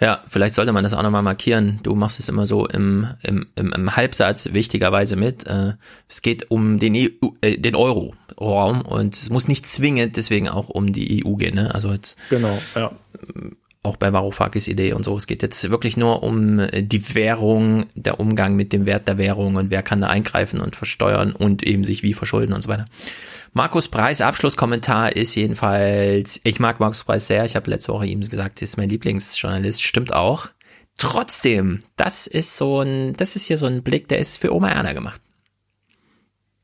Ja, 0.00 0.22
vielleicht 0.28 0.54
sollte 0.54 0.72
man 0.72 0.84
das 0.84 0.92
auch 0.92 1.02
nochmal 1.02 1.22
markieren. 1.22 1.80
Du 1.82 1.94
machst 1.94 2.20
es 2.20 2.28
immer 2.28 2.46
so 2.46 2.66
im, 2.66 3.08
im, 3.22 3.46
im, 3.56 3.72
im 3.72 3.96
Halbsatz 3.96 4.50
wichtigerweise 4.52 5.16
mit. 5.16 5.46
Äh, 5.46 5.72
es 6.08 6.20
geht 6.20 6.50
um 6.50 6.78
den, 6.78 6.94
EU, 6.94 7.28
äh, 7.40 7.56
den 7.56 7.74
Euro-Raum 7.74 8.82
und 8.82 9.16
es 9.16 9.30
muss 9.30 9.48
nicht 9.48 9.66
zwingend 9.66 10.16
deswegen 10.16 10.48
auch 10.48 10.68
um 10.68 10.92
die 10.92 11.24
EU 11.24 11.34
gehen. 11.34 11.54
Ne? 11.54 11.74
Also 11.74 11.90
jetzt 11.90 12.18
genau, 12.28 12.56
ja. 12.74 12.92
auch 13.82 13.96
bei 13.96 14.12
Varoufakis 14.12 14.68
Idee 14.68 14.92
und 14.92 15.04
so. 15.04 15.16
Es 15.16 15.26
geht 15.26 15.42
jetzt 15.42 15.70
wirklich 15.70 15.96
nur 15.96 16.22
um 16.22 16.58
äh, 16.58 16.82
die 16.82 17.14
Währung, 17.14 17.86
der 17.94 18.20
Umgang 18.20 18.56
mit 18.56 18.74
dem 18.74 18.84
Wert 18.84 19.08
der 19.08 19.16
Währung 19.16 19.56
und 19.56 19.70
wer 19.70 19.82
kann 19.82 20.02
da 20.02 20.08
eingreifen 20.08 20.60
und 20.60 20.76
versteuern 20.76 21.32
und 21.32 21.62
eben 21.62 21.82
sich 21.82 22.02
wie 22.02 22.14
verschulden 22.14 22.52
und 22.52 22.62
so 22.62 22.68
weiter. 22.68 22.84
Markus 23.56 23.88
Preis 23.88 24.20
Abschlusskommentar 24.20 25.16
ist 25.16 25.34
jedenfalls, 25.34 26.42
ich 26.44 26.60
mag 26.60 26.78
Markus 26.78 27.04
Preis 27.04 27.26
sehr, 27.26 27.46
ich 27.46 27.56
habe 27.56 27.70
letzte 27.70 27.90
Woche 27.90 28.04
ihm 28.04 28.20
gesagt, 28.20 28.60
ist 28.60 28.76
mein 28.76 28.90
Lieblingsjournalist, 28.90 29.82
stimmt 29.82 30.12
auch. 30.12 30.48
Trotzdem, 30.98 31.80
das 31.96 32.26
ist 32.26 32.58
so 32.58 32.82
ein, 32.82 33.14
das 33.14 33.34
ist 33.34 33.46
hier 33.46 33.56
so 33.56 33.64
ein 33.64 33.82
Blick, 33.82 34.08
der 34.08 34.18
ist 34.18 34.36
für 34.36 34.54
Oma 34.54 34.68
Erna 34.68 34.92
gemacht. 34.92 35.22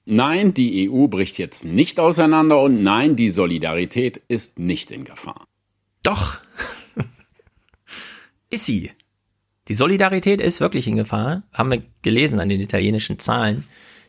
Nein, 0.04 0.52
die 0.52 0.90
EU 0.90 1.06
bricht 1.06 1.38
jetzt 1.38 1.64
nicht 1.64 1.98
auseinander 1.98 2.60
und 2.60 2.82
nein, 2.82 3.16
die 3.16 3.30
Solidarität 3.30 4.20
ist 4.28 4.58
nicht 4.58 4.90
in 4.90 5.04
Gefahr. 5.04 5.46
Doch. 6.02 6.40
ist 8.50 8.66
sie. 8.66 8.90
Die 9.68 9.74
Solidarität 9.74 10.42
ist 10.42 10.60
wirklich 10.60 10.86
in 10.86 10.96
Gefahr. 10.96 11.42
Haben 11.54 11.70
wir 11.70 11.82
gelesen 12.02 12.38
an 12.38 12.50
den 12.50 12.60
italienischen 12.60 13.18
Zahlen. 13.18 13.64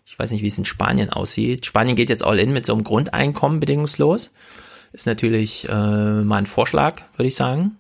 Ich 0.06 0.18
weiß 0.20 0.32
nicht, 0.32 0.42
wie 0.42 0.48
es 0.48 0.58
in 0.58 0.66
Spanien 0.66 1.10
aussieht. 1.10 1.66
Spanien 1.66 1.96
geht 1.96 2.10
jetzt 2.10 2.24
all 2.24 2.40
in 2.40 2.54
mit 2.54 2.66
so 2.66 2.74
einem 2.74 2.84
Grundeinkommen 2.84 3.60
bedingungslos. 3.60 4.32
Ist 4.92 5.08
natürlich 5.08 5.68
äh, 5.70 6.22
mal 6.22 6.38
ein 6.38 6.46
Vorschlag, 6.46 7.02
würde 7.16 7.28
ich 7.28 7.36
sagen. 7.36 7.78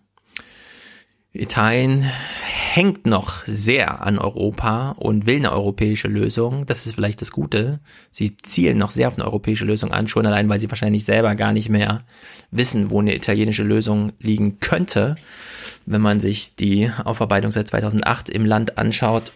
Italien 1.35 2.03
hängt 2.74 3.08
noch 3.08 3.43
sehr 3.45 4.02
an 4.02 4.19
Europa 4.19 4.92
und 4.92 5.26
will 5.26 5.38
eine 5.38 5.52
europäische 5.52 6.08
Lösung. 6.08 6.68
Das 6.68 6.85
ist 6.85 6.93
vielleicht 6.93 7.22
das 7.22 7.32
Gute. 7.32 7.80
Sie 8.11 8.38
zielen 8.38 8.77
noch 8.77 8.92
sehr 8.92 9.08
auf 9.08 9.16
eine 9.16 9.26
europäische 9.26 9.66
Lösung 9.66 9.92
an, 9.92 10.08
schon 10.08 10.27
allein, 10.27 10.48
weil 10.48 10.60
sie 10.60 10.69
wahrscheinlich 10.69 11.06
selber 11.06 11.34
gar 11.34 11.52
nicht 11.52 11.69
mehr 11.69 12.03
wissen, 12.52 12.92
wo 12.92 13.00
eine 13.00 13.16
italienische 13.16 13.64
Lösung 13.64 14.14
liegen 14.19 14.60
könnte. 14.60 15.16
Wenn 15.88 16.02
man 16.02 16.19
sich 16.19 16.56
die 16.56 16.92
Aufarbeitung 17.03 17.52
seit 17.52 17.68
2008 17.68 18.30
im 18.30 18.45
Land 18.45 18.77
anschaut 18.77 19.34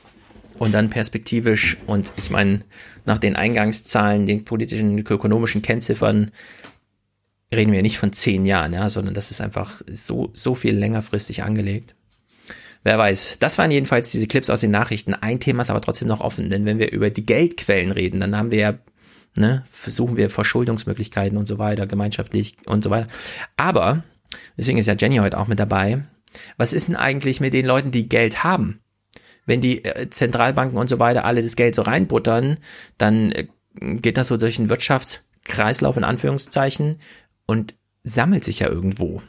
und 0.59 0.71
dann 0.73 0.89
perspektivisch 0.89 1.77
und 1.87 2.11
ich 2.17 2.29
meine, 2.29 2.61
nach 3.05 3.17
den 3.17 3.35
Eingangszahlen, 3.35 4.25
den 4.25 4.45
politischen, 4.45 4.97
ökonomischen 4.99 5.61
Kennziffern, 5.61 6.31
reden 7.53 7.71
wir 7.71 7.81
nicht 7.81 7.97
von 7.97 8.13
zehn 8.13 8.45
Jahren, 8.45 8.73
ja, 8.73 8.89
sondern 8.89 9.13
das 9.13 9.31
ist 9.31 9.41
einfach 9.41 9.81
so, 9.91 10.29
so 10.33 10.55
viel 10.55 10.75
längerfristig 10.75 11.43
angelegt. 11.43 11.95
Wer 12.83 12.97
weiß. 12.97 13.37
Das 13.39 13.57
waren 13.57 13.71
jedenfalls 13.71 14.11
diese 14.11 14.27
Clips 14.27 14.49
aus 14.49 14.61
den 14.61 14.71
Nachrichten. 14.71 15.13
Ein 15.13 15.39
Thema 15.39 15.61
ist 15.61 15.69
aber 15.69 15.81
trotzdem 15.81 16.07
noch 16.07 16.21
offen, 16.21 16.49
denn 16.49 16.65
wenn 16.65 16.79
wir 16.79 16.91
über 16.91 17.09
die 17.09 17.25
Geldquellen 17.25 17.91
reden, 17.91 18.19
dann 18.19 18.37
haben 18.37 18.51
wir 18.51 18.59
ja, 18.59 18.73
ne, 19.35 19.63
versuchen 19.69 20.15
wir 20.15 20.29
Verschuldungsmöglichkeiten 20.29 21.37
und 21.37 21.47
so 21.47 21.57
weiter, 21.57 21.87
gemeinschaftlich 21.87 22.55
und 22.65 22.83
so 22.83 22.89
weiter. 22.89 23.07
Aber, 23.55 24.03
deswegen 24.57 24.77
ist 24.77 24.85
ja 24.85 24.95
Jenny 24.97 25.17
heute 25.17 25.37
auch 25.37 25.47
mit 25.47 25.59
dabei. 25.59 26.01
Was 26.57 26.73
ist 26.73 26.87
denn 26.87 26.95
eigentlich 26.95 27.39
mit 27.39 27.53
den 27.53 27.65
Leuten, 27.65 27.91
die 27.91 28.09
Geld 28.09 28.43
haben? 28.43 28.79
Wenn 29.47 29.61
die 29.61 29.83
äh, 29.83 30.07
Zentralbanken 30.11 30.77
und 30.77 30.89
so 30.89 30.99
weiter 30.99 31.25
alle 31.25 31.41
das 31.41 31.55
Geld 31.55 31.73
so 31.73 31.81
reinbuttern, 31.81 32.57
dann 32.99 33.31
äh, 33.31 33.47
geht 33.81 34.17
das 34.17 34.27
so 34.27 34.37
durch 34.37 34.59
einen 34.59 34.69
Wirtschaftskreislauf 34.69 35.97
in 35.97 36.03
Anführungszeichen 36.03 36.99
und 37.47 37.73
sammelt 38.03 38.43
sich 38.43 38.59
ja 38.59 38.67
irgendwo. 38.67 39.23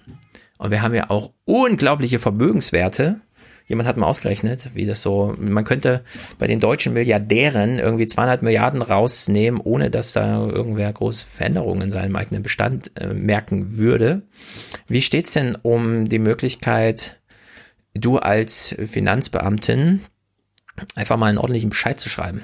Und 0.58 0.70
wir 0.70 0.82
haben 0.82 0.94
ja 0.94 1.08
auch 1.08 1.32
unglaubliche 1.44 2.18
Vermögenswerte. 2.18 3.20
Jemand 3.66 3.86
hat 3.86 3.98
mal 3.98 4.06
ausgerechnet, 4.06 4.70
wie 4.74 4.86
das 4.86 5.02
so, 5.02 5.34
man 5.38 5.64
könnte 5.64 6.02
bei 6.38 6.46
den 6.46 6.58
deutschen 6.58 6.94
Milliardären 6.94 7.78
irgendwie 7.78 8.06
200 8.06 8.42
Milliarden 8.42 8.80
rausnehmen, 8.80 9.60
ohne 9.62 9.90
dass 9.90 10.14
da 10.14 10.46
irgendwer 10.46 10.90
große 10.92 11.26
Veränderungen 11.32 11.82
in 11.82 11.90
seinem 11.90 12.16
eigenen 12.16 12.42
Bestand 12.42 12.90
äh, 12.98 13.12
merken 13.12 13.76
würde. 13.76 14.22
Wie 14.88 15.02
steht's 15.02 15.32
denn 15.32 15.54
um 15.54 16.08
die 16.08 16.18
Möglichkeit, 16.18 17.17
du 17.94 18.18
als 18.18 18.74
Finanzbeamtin 18.86 20.00
einfach 20.94 21.16
mal 21.16 21.26
einen 21.26 21.38
ordentlichen 21.38 21.70
Bescheid 21.70 21.98
zu 22.00 22.08
schreiben? 22.08 22.42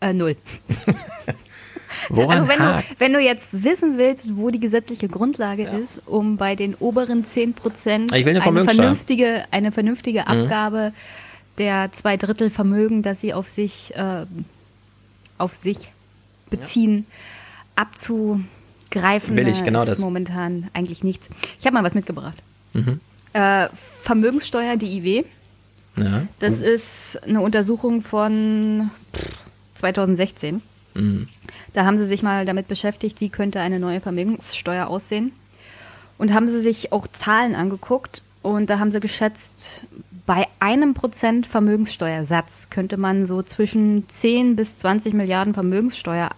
Äh, 0.00 0.12
null. 0.12 0.36
Woran 2.08 2.38
also 2.38 2.48
wenn 2.48 2.58
du, 2.58 2.84
wenn 2.98 3.12
du 3.12 3.20
jetzt 3.20 3.48
wissen 3.52 3.96
willst, 3.98 4.36
wo 4.36 4.50
die 4.50 4.58
gesetzliche 4.60 5.08
Grundlage 5.08 5.64
ist, 5.64 6.02
um 6.06 6.36
bei 6.36 6.56
den 6.56 6.74
oberen 6.74 7.24
10 7.24 7.54
Prozent 7.54 8.12
eine 8.12 8.42
eine 8.42 8.64
vernünftige, 8.64 9.44
eine 9.50 9.70
vernünftige 9.72 10.20
Mhm. 10.22 10.26
Abgabe 10.26 10.92
der 11.58 11.90
zwei 11.92 12.16
Drittel 12.16 12.50
Vermögen, 12.50 13.02
das 13.02 13.20
sie 13.20 13.34
auf 13.34 13.48
sich, 13.48 13.94
äh, 13.94 14.24
auf 15.38 15.54
sich 15.54 15.90
beziehen, 16.50 17.06
abzugreifen, 17.76 19.36
Will 19.36 19.48
ich, 19.48 19.62
genau 19.62 19.82
ist 19.82 19.88
das. 19.88 19.98
momentan 20.00 20.68
eigentlich 20.72 21.04
nichts. 21.04 21.28
Ich 21.60 21.66
habe 21.66 21.74
mal 21.74 21.84
was 21.84 21.94
mitgebracht. 21.94 22.38
Mhm. 22.72 23.00
Äh, 23.32 23.68
Vermögenssteuer, 24.02 24.76
die 24.76 24.98
IW. 24.98 25.24
Ja. 25.96 26.26
Das 26.38 26.54
ist 26.54 27.22
eine 27.24 27.40
Untersuchung 27.40 28.02
von 28.02 28.90
2016. 29.74 30.62
Mhm. 30.94 31.28
Da 31.74 31.84
haben 31.84 31.98
sie 31.98 32.06
sich 32.06 32.22
mal 32.22 32.44
damit 32.44 32.68
beschäftigt, 32.68 33.20
wie 33.20 33.28
könnte 33.28 33.60
eine 33.60 33.78
neue 33.78 34.00
Vermögenssteuer 34.00 34.86
aussehen. 34.86 35.32
Und 36.18 36.32
haben 36.32 36.48
sie 36.48 36.60
sich 36.60 36.92
auch 36.92 37.06
Zahlen 37.06 37.54
angeguckt. 37.54 38.22
Und 38.42 38.70
da 38.70 38.78
haben 38.78 38.90
sie 38.90 39.00
geschätzt, 39.00 39.84
bei 40.26 40.46
einem 40.60 40.94
Prozent 40.94 41.46
Vermögenssteuersatz 41.46 42.68
könnte 42.70 42.96
man 42.96 43.24
so 43.24 43.42
zwischen 43.42 44.08
10 44.08 44.56
bis 44.56 44.78
20 44.78 45.14
Milliarden 45.14 45.54
Vermögenssteuer 45.54 46.30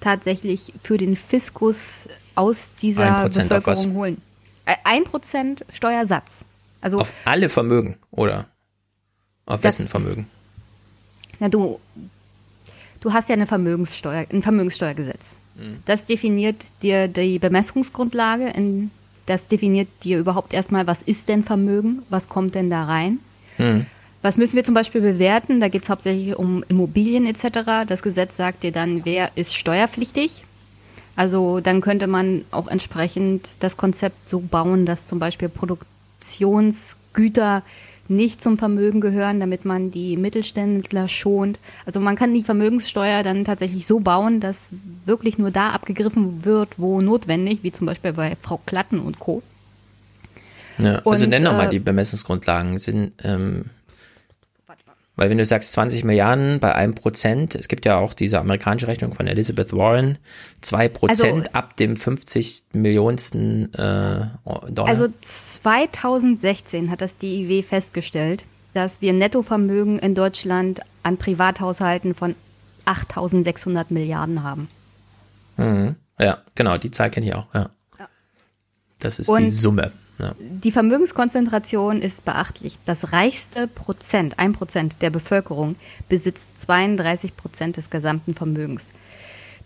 tatsächlich 0.00 0.72
für 0.82 0.98
den 0.98 1.16
Fiskus 1.16 2.06
aus 2.34 2.70
dieser 2.80 3.24
1% 3.24 3.24
auf 3.24 3.36
was? 3.36 3.48
Bevölkerung 3.48 3.94
holen. 3.94 4.22
Äh, 4.66 4.74
Ein 4.84 5.04
Prozent 5.04 5.64
Steuersatz. 5.72 6.32
Also 6.82 6.98
Auf 7.00 7.12
alle 7.24 7.48
Vermögen, 7.48 7.96
oder? 8.10 8.46
Auf 9.46 9.60
Das- 9.62 9.78
wessen 9.78 9.88
Vermögen? 9.88 10.28
Na, 11.38 11.48
du, 11.48 11.80
du 13.00 13.12
hast 13.12 13.28
ja 13.28 13.34
eine 13.34 13.46
Vermögenssteuer, 13.46 14.26
ein 14.30 14.42
Vermögenssteuergesetz. 14.42 15.20
Mhm. 15.54 15.78
Das 15.86 16.04
definiert 16.04 16.56
dir 16.82 17.08
die 17.08 17.38
Bemessungsgrundlage, 17.38 18.48
in, 18.48 18.90
das 19.26 19.46
definiert 19.46 19.88
dir 20.04 20.18
überhaupt 20.18 20.52
erstmal, 20.52 20.86
was 20.86 21.02
ist 21.02 21.28
denn 21.28 21.44
Vermögen, 21.44 22.02
was 22.10 22.28
kommt 22.28 22.54
denn 22.54 22.70
da 22.70 22.84
rein. 22.84 23.18
Hm. 23.56 23.86
Was 24.22 24.36
müssen 24.38 24.56
wir 24.56 24.64
zum 24.64 24.74
Beispiel 24.74 25.00
bewerten? 25.00 25.60
Da 25.60 25.68
geht 25.68 25.84
es 25.84 25.88
hauptsächlich 25.88 26.36
um 26.36 26.64
Immobilien 26.68 27.26
etc. 27.26 27.86
Das 27.86 28.02
Gesetz 28.02 28.36
sagt 28.36 28.62
dir 28.64 28.72
dann, 28.72 29.04
wer 29.04 29.30
ist 29.36 29.54
steuerpflichtig. 29.54 30.42
Also 31.16 31.60
dann 31.60 31.80
könnte 31.80 32.06
man 32.06 32.44
auch 32.50 32.68
entsprechend 32.68 33.50
das 33.60 33.76
Konzept 33.76 34.28
so 34.28 34.40
bauen, 34.40 34.86
dass 34.86 35.06
zum 35.06 35.18
Beispiel 35.18 35.48
Produktionsgüter 35.48 37.62
nicht 38.08 38.40
zum 38.40 38.58
Vermögen 38.58 39.00
gehören, 39.00 39.40
damit 39.40 39.64
man 39.64 39.90
die 39.90 40.16
Mittelständler 40.16 41.08
schont. 41.08 41.58
Also 41.86 42.00
man 42.00 42.14
kann 42.14 42.34
die 42.34 42.42
Vermögenssteuer 42.42 43.22
dann 43.22 43.44
tatsächlich 43.44 43.86
so 43.86 44.00
bauen, 44.00 44.40
dass 44.40 44.70
wirklich 45.04 45.38
nur 45.38 45.50
da 45.50 45.70
abgegriffen 45.70 46.44
wird, 46.44 46.68
wo 46.76 47.00
notwendig, 47.00 47.62
wie 47.62 47.72
zum 47.72 47.86
Beispiel 47.86 48.12
bei 48.12 48.36
Frau 48.40 48.60
Klatten 48.64 49.00
und 49.00 49.18
Co. 49.18 49.42
Ja, 50.78 51.00
also 51.04 51.24
Und, 51.24 51.30
nenn 51.30 51.44
doch 51.44 51.54
mal 51.54 51.66
äh, 51.66 51.70
die 51.70 51.80
Bemessungsgrundlagen. 51.80 52.78
Sind, 52.78 53.12
ähm, 53.24 53.70
weil 55.16 55.30
wenn 55.30 55.38
du 55.38 55.44
sagst 55.44 55.72
20 55.72 56.04
Milliarden 56.04 56.60
bei 56.60 56.74
einem 56.74 56.94
Prozent, 56.94 57.54
es 57.54 57.68
gibt 57.68 57.84
ja 57.86 57.96
auch 57.98 58.12
diese 58.14 58.38
amerikanische 58.38 58.86
Rechnung 58.86 59.14
von 59.14 59.26
Elizabeth 59.26 59.72
Warren, 59.72 60.18
zwei 60.60 60.88
Prozent 60.88 61.46
Also- 61.46 61.50
ab 61.52 61.76
dem 61.76 61.96
50 61.96 62.64
Millionsten 62.74 63.72
äh, 63.74 64.26
Dollar. 64.70 64.88
Also 64.88 65.08
2016 65.22 66.90
hat 66.90 67.00
das 67.00 67.16
DIW 67.18 67.62
festgestellt, 67.62 68.44
dass 68.74 69.00
wir 69.00 69.12
Nettovermögen 69.12 69.98
in 69.98 70.14
Deutschland 70.14 70.80
an 71.02 71.16
Privathaushalten 71.16 72.14
von 72.14 72.34
8.600 72.84 73.86
Milliarden 73.90 74.42
haben. 74.42 74.68
mhm. 75.56 75.96
Ja, 76.18 76.38
genau, 76.54 76.78
die 76.78 76.90
Zahl 76.90 77.10
kenne 77.10 77.26
ich 77.26 77.34
auch. 77.34 77.46
Ja. 77.52 77.68
Das 79.00 79.18
ist 79.18 79.28
die 79.28 79.32
Und- 79.32 79.48
Summe. 79.50 79.92
Ja. 80.18 80.32
Die 80.38 80.72
Vermögenskonzentration 80.72 82.00
ist 82.00 82.24
beachtlich. 82.24 82.78
Das 82.86 83.12
reichste 83.12 83.66
Prozent, 83.68 84.38
ein 84.38 84.52
Prozent 84.54 84.96
der 85.02 85.10
Bevölkerung 85.10 85.76
besitzt 86.08 86.58
32 86.62 87.36
Prozent 87.36 87.76
des 87.76 87.90
gesamten 87.90 88.34
Vermögens. 88.34 88.84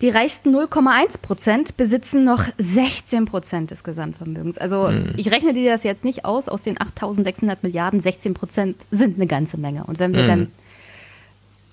Die 0.00 0.08
reichsten 0.08 0.54
0,1 0.56 1.20
Prozent 1.20 1.76
besitzen 1.76 2.24
noch 2.24 2.44
16 2.56 3.26
Prozent 3.26 3.70
des 3.70 3.84
Gesamtvermögens. 3.84 4.56
Also 4.56 4.88
Mhm. 4.88 5.12
ich 5.16 5.30
rechne 5.30 5.52
dir 5.52 5.70
das 5.70 5.84
jetzt 5.84 6.04
nicht 6.04 6.24
aus, 6.24 6.48
aus 6.48 6.62
den 6.62 6.78
8.600 6.78 7.58
Milliarden, 7.62 8.00
16 8.00 8.32
Prozent 8.34 8.76
sind 8.90 9.16
eine 9.16 9.26
ganze 9.26 9.58
Menge. 9.58 9.84
Und 9.84 9.98
wenn 9.98 10.14
wir 10.14 10.22
Mhm. 10.22 10.28
dann 10.28 10.46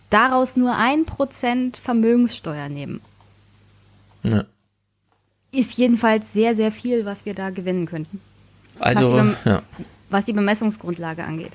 daraus 0.09 0.55
nur 0.57 0.75
ein 0.75 1.05
Prozent 1.05 1.77
Vermögenssteuer 1.77 2.67
nehmen, 2.69 2.99
Ja. 4.23 4.43
ist 5.51 5.77
jedenfalls 5.77 6.33
sehr, 6.33 6.53
sehr 6.55 6.71
viel, 6.73 7.05
was 7.05 7.25
wir 7.25 7.33
da 7.33 7.49
gewinnen 7.49 7.85
könnten. 7.85 8.19
Also, 8.79 9.13
was 9.13 9.43
die, 9.43 9.49
ja. 9.49 9.61
was 10.09 10.25
die 10.25 10.33
Bemessungsgrundlage 10.33 11.23
angeht. 11.23 11.51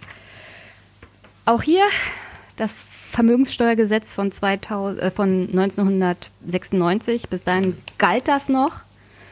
Auch 1.44 1.62
hier 1.62 1.84
das 2.56 2.74
Vermögenssteuergesetz 3.10 4.14
von, 4.14 4.32
2000, 4.32 5.02
äh, 5.02 5.10
von 5.10 5.48
1996. 5.48 7.28
Bis 7.28 7.44
dahin 7.44 7.76
galt 7.98 8.28
das 8.28 8.48
noch. 8.48 8.80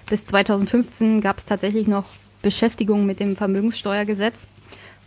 Bis 0.08 0.26
2015 0.26 1.20
gab 1.20 1.38
es 1.38 1.44
tatsächlich 1.44 1.86
noch 1.86 2.04
Beschäftigung 2.42 3.06
mit 3.06 3.20
dem 3.20 3.36
Vermögenssteuergesetz, 3.36 4.34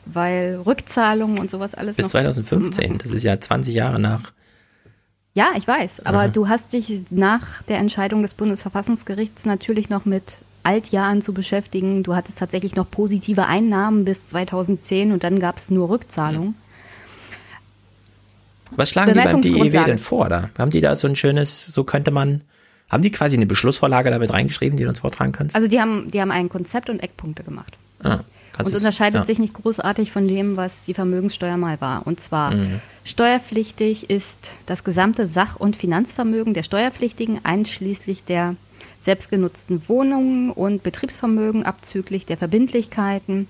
weil 0.05 0.61
Rückzahlungen 0.65 1.39
und 1.39 1.51
sowas 1.51 1.75
alles 1.75 1.97
Bis 1.97 2.05
noch 2.05 2.11
2015, 2.11 2.97
das 2.99 3.11
ist 3.11 3.23
ja 3.23 3.39
20 3.39 3.75
Jahre 3.75 3.99
nach. 3.99 4.31
Ja, 5.35 5.53
ich 5.55 5.67
weiß. 5.67 6.05
Aber 6.05 6.19
Aha. 6.19 6.27
du 6.27 6.47
hast 6.47 6.73
dich 6.73 7.03
nach 7.09 7.63
der 7.63 7.79
Entscheidung 7.79 8.21
des 8.21 8.33
Bundesverfassungsgerichts 8.35 9.45
natürlich 9.45 9.89
noch 9.89 10.05
mit 10.05 10.37
Altjahren 10.63 11.21
zu 11.21 11.33
beschäftigen. 11.33 12.03
Du 12.03 12.15
hattest 12.15 12.39
tatsächlich 12.39 12.75
noch 12.75 12.89
positive 12.89 13.45
Einnahmen 13.45 14.05
bis 14.05 14.25
2010 14.27 15.11
und 15.11 15.23
dann 15.23 15.39
gab 15.39 15.57
es 15.57 15.69
nur 15.69 15.89
Rückzahlungen. 15.89 16.55
Was 18.75 18.89
schlagen 18.89 19.13
die 19.13 19.19
beim 19.19 19.41
DEW 19.41 19.85
denn 19.85 19.99
vor? 19.99 20.29
Da? 20.29 20.49
Haben 20.57 20.71
die 20.71 20.81
da 20.81 20.95
so 20.95 21.07
ein 21.07 21.15
schönes, 21.15 21.67
so 21.67 21.83
könnte 21.83 22.11
man, 22.11 22.41
haben 22.89 23.03
die 23.03 23.11
quasi 23.11 23.35
eine 23.35 23.45
Beschlussvorlage 23.45 24.09
damit 24.09 24.33
reingeschrieben, 24.33 24.77
die 24.77 24.83
du 24.83 24.89
uns 24.89 25.01
vortragen 25.01 25.31
kannst? 25.31 25.55
Also 25.55 25.67
die 25.67 25.79
haben, 25.79 26.09
die 26.09 26.19
haben 26.19 26.31
ein 26.31 26.49
Konzept 26.49 26.89
und 26.89 26.99
Eckpunkte 26.99 27.43
gemacht. 27.43 27.77
Ah, 28.01 28.19
und 28.59 28.73
unterscheidet 28.73 29.21
ja. 29.21 29.25
sich 29.25 29.39
nicht 29.39 29.53
großartig 29.53 30.11
von 30.11 30.27
dem, 30.27 30.57
was 30.57 30.71
die 30.85 30.93
Vermögenssteuer 30.93 31.57
mal 31.57 31.81
war. 31.81 32.05
Und 32.05 32.19
zwar 32.19 32.51
Mhm. 32.51 32.81
steuerpflichtig 33.03 34.09
ist 34.09 34.51
das 34.65 34.83
gesamte 34.83 35.27
Sach- 35.27 35.55
und 35.55 35.75
Finanzvermögen 35.75 36.53
der 36.53 36.63
Steuerpflichtigen 36.63 37.43
einschließlich 37.43 38.23
der 38.25 38.55
selbstgenutzten 39.03 39.87
Wohnungen 39.87 40.49
und 40.51 40.83
Betriebsvermögen 40.83 41.63
abzüglich 41.65 42.25
der 42.25 42.37
Verbindlichkeiten, 42.37 43.47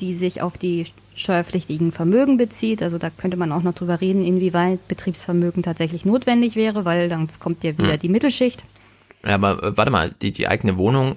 die 0.00 0.14
sich 0.14 0.42
auf 0.42 0.58
die 0.58 0.86
steuerpflichtigen 1.14 1.92
Vermögen 1.92 2.36
bezieht. 2.36 2.82
Also 2.82 2.98
da 2.98 3.10
könnte 3.10 3.36
man 3.36 3.52
auch 3.52 3.62
noch 3.62 3.74
drüber 3.74 4.00
reden, 4.00 4.24
inwieweit 4.24 4.86
Betriebsvermögen 4.88 5.62
tatsächlich 5.62 6.04
notwendig 6.04 6.56
wäre, 6.56 6.84
weil 6.84 7.08
dann 7.08 7.28
kommt 7.38 7.62
ja 7.62 7.76
wieder 7.78 7.94
Mhm. 7.94 7.98
die 8.00 8.08
Mittelschicht. 8.08 8.64
Ja, 9.24 9.34
aber 9.36 9.62
äh, 9.62 9.76
warte 9.76 9.90
mal, 9.90 10.10
die, 10.20 10.32
die 10.32 10.48
eigene 10.48 10.76
Wohnung 10.76 11.16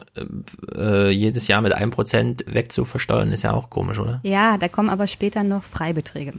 äh, 0.75 1.09
jedes 1.09 1.47
Jahr 1.47 1.61
mit 1.61 1.73
einem 1.73 1.91
Prozent 1.91 2.45
wegzuversteuern, 2.47 3.31
ist 3.31 3.43
ja 3.43 3.51
auch 3.53 3.69
komisch, 3.69 3.99
oder? 3.99 4.19
Ja, 4.23 4.57
da 4.57 4.67
kommen 4.67 4.89
aber 4.89 5.07
später 5.07 5.43
noch 5.43 5.63
Freibeträge. 5.63 6.33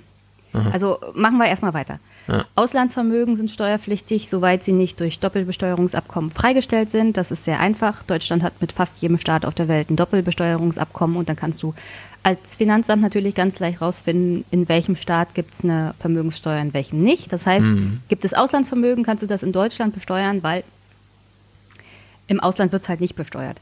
Aha. 0.52 0.70
Also 0.70 0.98
machen 1.14 1.36
wir 1.38 1.46
erstmal 1.46 1.74
weiter. 1.74 1.98
Ja. 2.28 2.44
Auslandsvermögen 2.56 3.36
sind 3.36 3.50
steuerpflichtig, 3.50 4.28
soweit 4.28 4.62
sie 4.62 4.72
nicht 4.72 5.00
durch 5.00 5.18
Doppelbesteuerungsabkommen 5.18 6.30
freigestellt 6.30 6.90
sind. 6.90 7.16
Das 7.16 7.30
ist 7.30 7.46
sehr 7.46 7.58
einfach. 7.60 8.02
Deutschland 8.02 8.42
hat 8.42 8.60
mit 8.60 8.72
fast 8.72 9.00
jedem 9.00 9.18
Staat 9.18 9.46
auf 9.46 9.54
der 9.54 9.66
Welt 9.68 9.90
ein 9.90 9.96
Doppelbesteuerungsabkommen 9.96 11.16
und 11.16 11.28
dann 11.28 11.36
kannst 11.36 11.62
du 11.62 11.74
als 12.22 12.56
Finanzamt 12.56 13.00
natürlich 13.00 13.34
ganz 13.34 13.58
leicht 13.60 13.80
rausfinden, 13.80 14.44
in 14.50 14.68
welchem 14.68 14.96
Staat 14.96 15.34
gibt 15.34 15.54
es 15.54 15.64
eine 15.64 15.94
Vermögenssteuer, 16.00 16.60
in 16.60 16.74
welchem 16.74 16.98
nicht. 16.98 17.32
Das 17.32 17.46
heißt, 17.46 17.64
Mhm. 17.64 18.00
gibt 18.08 18.24
es 18.24 18.34
Auslandsvermögen, 18.34 19.04
kannst 19.04 19.22
du 19.22 19.26
das 19.26 19.42
in 19.42 19.52
Deutschland 19.52 19.94
besteuern, 19.94 20.42
weil 20.42 20.64
im 22.26 22.40
Ausland 22.40 22.72
wird 22.72 22.82
es 22.82 22.88
halt 22.88 23.00
nicht 23.00 23.16
besteuert. 23.16 23.58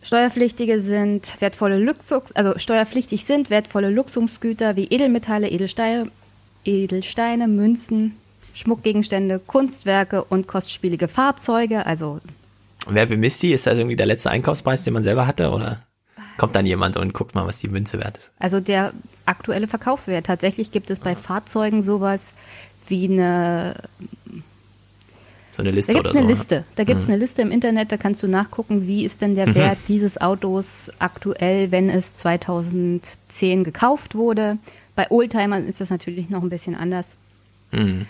Steuerpflichtige 0.00 0.80
sind 0.80 1.30
wertvolle 1.40 1.78
Luxus, 1.78 2.32
also 2.34 2.58
steuerpflichtig 2.58 3.24
sind 3.26 3.50
wertvolle 3.50 3.90
Luxusgüter 3.90 4.76
wie 4.76 4.84
Edelmetalle, 4.86 5.48
Edelsteine, 5.50 6.10
Edelsteine, 6.64 7.48
Münzen, 7.48 8.16
Schmuckgegenstände, 8.54 9.38
Kunstwerke 9.38 10.24
und 10.24 10.46
kostspielige 10.48 11.08
Fahrzeuge. 11.08 11.86
Also 11.86 12.20
Wer 12.88 13.06
bemisst 13.06 13.42
die? 13.42 13.52
Ist 13.52 13.66
das 13.66 13.76
irgendwie 13.78 13.96
der 13.96 14.06
letzte 14.06 14.30
Einkaufspreis, 14.30 14.84
den 14.84 14.94
man 14.94 15.02
selber 15.02 15.26
hatte? 15.26 15.50
Oder 15.50 15.82
kommt 16.38 16.56
dann 16.56 16.66
jemand 16.66 16.96
und 16.96 17.12
guckt 17.14 17.34
mal, 17.34 17.46
was 17.46 17.58
die 17.60 17.68
Münze 17.68 17.98
wert 17.98 18.16
ist? 18.16 18.32
Also 18.38 18.60
der 18.60 18.92
aktuelle 19.26 19.68
Verkaufswert. 19.68 20.26
Tatsächlich 20.26 20.70
gibt 20.72 20.90
es 20.90 21.00
bei 21.00 21.14
Fahrzeugen 21.14 21.82
sowas 21.82 22.32
wie 22.88 23.04
eine, 23.04 23.74
So 25.52 25.62
eine 25.62 25.70
Liste 25.72 25.92
da 25.92 25.98
gibt 25.98 26.08
oder 26.08 26.18
es 26.18 26.24
eine 26.24 26.34
so. 26.34 26.40
Liste. 26.40 26.64
Da 26.76 26.84
gibt 26.84 27.00
es 27.02 27.06
Mhm. 27.08 27.12
eine 27.14 27.20
Liste 27.22 27.42
im 27.42 27.50
Internet, 27.50 27.92
da 27.92 27.96
kannst 27.96 28.22
du 28.22 28.28
nachgucken, 28.28 28.86
wie 28.86 29.04
ist 29.04 29.20
denn 29.20 29.34
der 29.34 29.48
Mhm. 29.48 29.54
Wert 29.56 29.78
dieses 29.88 30.20
Autos 30.20 30.90
aktuell, 30.98 31.70
wenn 31.70 31.90
es 31.90 32.14
2010 32.16 33.64
gekauft 33.64 34.14
wurde. 34.14 34.56
Bei 34.98 35.08
Oldtimern 35.12 35.64
ist 35.68 35.80
das 35.80 35.90
natürlich 35.90 36.28
noch 36.28 36.42
ein 36.42 36.50
bisschen 36.50 36.74
anders. 36.74 37.14
Mhm. 37.70 38.06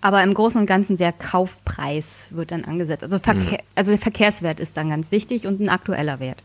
Aber 0.00 0.22
im 0.22 0.32
Großen 0.32 0.58
und 0.58 0.66
Ganzen 0.66 0.96
der 0.96 1.12
Kaufpreis 1.12 2.22
wird 2.30 2.52
dann 2.52 2.64
angesetzt. 2.64 3.02
Also, 3.02 3.18
Verkehr, 3.18 3.58
Mhm. 3.58 3.66
also 3.74 3.90
der 3.92 4.00
Verkehrswert 4.00 4.58
ist 4.58 4.74
dann 4.78 4.88
ganz 4.88 5.10
wichtig 5.10 5.46
und 5.46 5.60
ein 5.60 5.68
aktueller 5.68 6.20
Wert. 6.20 6.38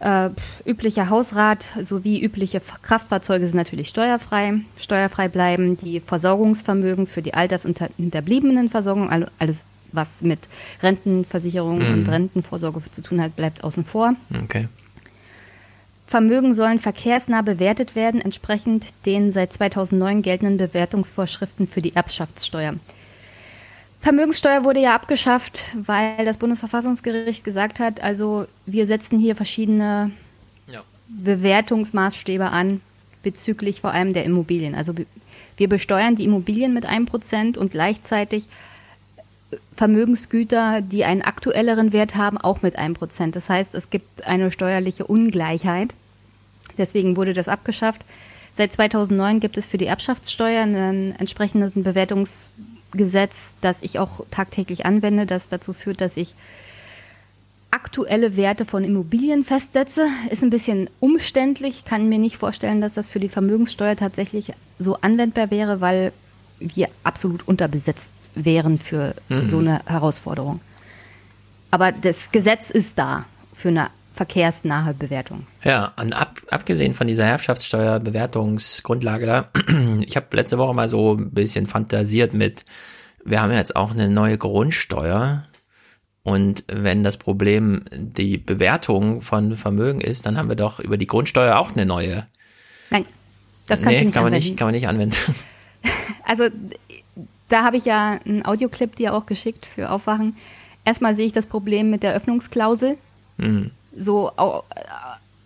Äh, 0.00 0.30
üblicher 0.68 1.10
Hausrat 1.10 1.64
sowie 1.80 2.18
übliche 2.20 2.60
Kraftfahrzeuge 2.82 3.46
sind 3.46 3.56
natürlich 3.56 3.88
steuerfrei. 3.88 4.54
Steuerfrei 4.76 5.28
bleiben 5.28 5.76
die 5.76 6.00
Versorgungsvermögen 6.00 7.06
für 7.06 7.22
die 7.22 7.34
alters- 7.34 7.64
und 7.64 7.78
hinterbliebenen 7.98 8.68
Versorgung. 8.68 9.10
Also 9.10 9.28
alles, 9.38 9.64
was 9.92 10.22
mit 10.22 10.40
Rentenversicherung 10.82 11.78
Mhm. 11.78 11.92
und 11.92 12.08
Rentenvorsorge 12.08 12.82
zu 12.90 13.00
tun 13.00 13.20
hat, 13.22 13.36
bleibt 13.36 13.62
außen 13.62 13.84
vor. 13.84 14.14
Okay. 14.42 14.66
Vermögen 16.12 16.54
sollen 16.54 16.78
verkehrsnah 16.78 17.40
bewertet 17.40 17.94
werden, 17.94 18.20
entsprechend 18.20 18.84
den 19.06 19.32
seit 19.32 19.50
2009 19.54 20.20
geltenden 20.20 20.58
Bewertungsvorschriften 20.58 21.66
für 21.66 21.80
die 21.80 21.96
Erbschaftssteuer. 21.96 22.74
Vermögenssteuer 24.02 24.62
wurde 24.62 24.80
ja 24.80 24.94
abgeschafft, 24.94 25.64
weil 25.72 26.22
das 26.26 26.36
Bundesverfassungsgericht 26.36 27.44
gesagt 27.44 27.80
hat, 27.80 28.02
also 28.02 28.46
wir 28.66 28.86
setzen 28.86 29.18
hier 29.18 29.36
verschiedene 29.36 30.10
Ja. 30.70 30.82
Bewertungsmaßstäbe 31.08 32.50
an 32.50 32.82
bezüglich 33.22 33.80
vor 33.80 33.92
allem 33.92 34.12
der 34.12 34.24
Immobilien. 34.24 34.74
Also 34.74 34.92
wir 35.56 35.68
besteuern 35.70 36.14
die 36.14 36.24
Immobilien 36.24 36.74
mit 36.74 36.84
einem 36.84 37.06
Prozent 37.06 37.56
und 37.56 37.70
gleichzeitig 37.70 38.48
Vermögensgüter, 39.74 40.82
die 40.82 41.06
einen 41.06 41.22
aktuelleren 41.22 41.94
Wert 41.94 42.16
haben, 42.16 42.36
auch 42.36 42.60
mit 42.60 42.76
einem 42.76 42.92
Prozent. 42.92 43.34
Das 43.34 43.48
heißt, 43.48 43.74
es 43.74 43.88
gibt 43.88 44.26
eine 44.26 44.50
steuerliche 44.50 45.06
Ungleichheit. 45.06 45.94
Deswegen 46.78 47.16
wurde 47.16 47.32
das 47.32 47.48
abgeschafft. 47.48 48.02
Seit 48.56 48.72
2009 48.72 49.40
gibt 49.40 49.56
es 49.56 49.66
für 49.66 49.78
die 49.78 49.86
Erbschaftssteuer 49.86 50.62
ein 50.62 51.14
entsprechendes 51.18 51.72
Bewertungsgesetz, 51.74 53.54
das 53.60 53.78
ich 53.80 53.98
auch 53.98 54.24
tagtäglich 54.30 54.84
anwende, 54.84 55.26
das 55.26 55.48
dazu 55.48 55.72
führt, 55.72 56.00
dass 56.00 56.16
ich 56.16 56.34
aktuelle 57.70 58.36
Werte 58.36 58.66
von 58.66 58.84
Immobilien 58.84 59.44
festsetze. 59.44 60.06
Ist 60.30 60.42
ein 60.42 60.50
bisschen 60.50 60.90
umständlich, 61.00 61.84
kann 61.86 62.08
mir 62.08 62.18
nicht 62.18 62.36
vorstellen, 62.36 62.82
dass 62.82 62.94
das 62.94 63.08
für 63.08 63.20
die 63.20 63.30
Vermögenssteuer 63.30 63.96
tatsächlich 63.96 64.52
so 64.78 64.98
anwendbar 65.00 65.50
wäre, 65.50 65.80
weil 65.80 66.12
wir 66.60 66.88
absolut 67.02 67.48
unterbesetzt 67.48 68.12
wären 68.34 68.78
für 68.78 69.14
Mhm. 69.28 69.48
so 69.48 69.58
eine 69.58 69.80
Herausforderung. 69.86 70.60
Aber 71.70 71.92
das 71.92 72.30
Gesetz 72.30 72.68
ist 72.70 72.98
da 72.98 73.24
für 73.54 73.68
eine 73.68 73.88
verkehrsnahe 74.12 74.94
Bewertung. 74.94 75.46
Ja, 75.64 75.92
und 76.00 76.12
ab, 76.12 76.40
abgesehen 76.50 76.94
von 76.94 77.06
dieser 77.06 77.24
Erbschaftssteuerbewertungsgrundlage 77.24 79.26
da, 79.26 79.48
ich 80.06 80.16
habe 80.16 80.36
letzte 80.36 80.58
Woche 80.58 80.74
mal 80.74 80.88
so 80.88 81.14
ein 81.14 81.30
bisschen 81.30 81.66
fantasiert 81.66 82.34
mit, 82.34 82.64
wir 83.24 83.40
haben 83.40 83.52
jetzt 83.52 83.76
auch 83.76 83.92
eine 83.92 84.08
neue 84.08 84.38
Grundsteuer 84.38 85.44
und 86.24 86.64
wenn 86.68 87.02
das 87.02 87.16
Problem 87.16 87.82
die 87.92 88.38
Bewertung 88.38 89.20
von 89.20 89.56
Vermögen 89.56 90.00
ist, 90.00 90.26
dann 90.26 90.36
haben 90.36 90.48
wir 90.48 90.56
doch 90.56 90.78
über 90.78 90.96
die 90.96 91.06
Grundsteuer 91.06 91.56
auch 91.56 91.72
eine 91.72 91.86
neue. 91.86 92.26
Nein, 92.90 93.06
das 93.66 93.80
kannst 93.80 93.98
nee, 93.98 94.04
nicht 94.04 94.14
kann 94.14 94.22
man 94.22 94.32
anwenden. 94.32 94.48
nicht, 94.48 94.58
kann 94.58 94.66
man 94.66 94.74
nicht 94.74 94.88
anwenden. 94.88 95.16
Also 96.24 96.48
da 97.48 97.64
habe 97.64 97.76
ich 97.76 97.84
ja 97.84 98.20
einen 98.24 98.44
Audioclip 98.44 98.94
dir 98.94 99.12
auch 99.12 99.26
geschickt 99.26 99.66
für 99.66 99.90
Aufwachen. 99.90 100.36
Erstmal 100.84 101.16
sehe 101.16 101.26
ich 101.26 101.32
das 101.32 101.46
Problem 101.46 101.90
mit 101.90 102.04
der 102.04 102.14
Öffnungsklausel. 102.14 102.96
Hm. 103.38 103.72
So, 103.96 104.30
au- 104.36 104.62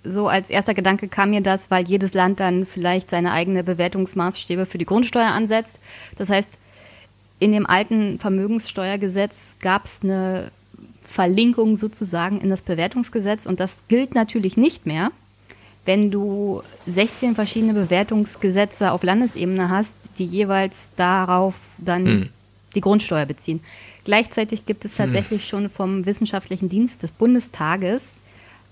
so 0.04 0.28
als 0.28 0.50
erster 0.50 0.74
Gedanke 0.74 1.08
kam 1.08 1.30
mir 1.30 1.40
das, 1.40 1.70
weil 1.70 1.84
jedes 1.86 2.14
Land 2.14 2.38
dann 2.40 2.64
vielleicht 2.66 3.10
seine 3.10 3.32
eigene 3.32 3.64
Bewertungsmaßstäbe 3.64 4.66
für 4.66 4.78
die 4.78 4.84
Grundsteuer 4.84 5.30
ansetzt. 5.30 5.80
Das 6.16 6.30
heißt, 6.30 6.58
in 7.38 7.52
dem 7.52 7.66
alten 7.66 8.18
Vermögenssteuergesetz 8.18 9.36
gab 9.60 9.84
es 9.86 10.00
eine 10.02 10.50
Verlinkung 11.04 11.76
sozusagen 11.76 12.40
in 12.40 12.50
das 12.50 12.62
Bewertungsgesetz 12.62 13.46
und 13.46 13.60
das 13.60 13.74
gilt 13.88 14.14
natürlich 14.14 14.56
nicht 14.56 14.86
mehr, 14.86 15.10
wenn 15.84 16.10
du 16.10 16.62
16 16.86 17.34
verschiedene 17.34 17.74
Bewertungsgesetze 17.74 18.90
auf 18.90 19.02
Landesebene 19.04 19.68
hast, 19.70 19.90
die 20.18 20.24
jeweils 20.24 20.92
darauf 20.96 21.54
dann 21.78 22.06
Hm. 22.06 22.28
die 22.74 22.80
Grundsteuer 22.80 23.26
beziehen. 23.26 23.60
Gleichzeitig 24.04 24.66
gibt 24.66 24.84
es 24.84 24.92
Hm. 24.98 25.04
tatsächlich 25.06 25.46
schon 25.46 25.68
vom 25.70 26.06
Wissenschaftlichen 26.06 26.68
Dienst 26.68 27.02
des 27.02 27.12
Bundestages 27.12 28.02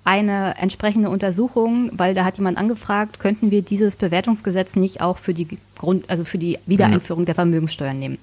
eine 0.04 0.56
entsprechende 0.58 1.08
Untersuchung, 1.08 1.90
weil 1.94 2.14
da 2.14 2.24
hat 2.24 2.36
jemand 2.36 2.58
angefragt, 2.58 3.18
könnten 3.18 3.50
wir 3.50 3.62
dieses 3.62 3.96
Bewertungsgesetz 3.96 4.76
nicht 4.76 5.00
auch 5.00 5.18
für 5.18 5.32
die 5.32 5.58
Grund, 5.78 6.08
also 6.08 6.24
für 6.24 6.38
die 6.38 6.58
Wiedereinführung 6.66 7.24
der 7.24 7.34
Vermögenssteuer 7.34 7.94
nehmen. 7.94 8.18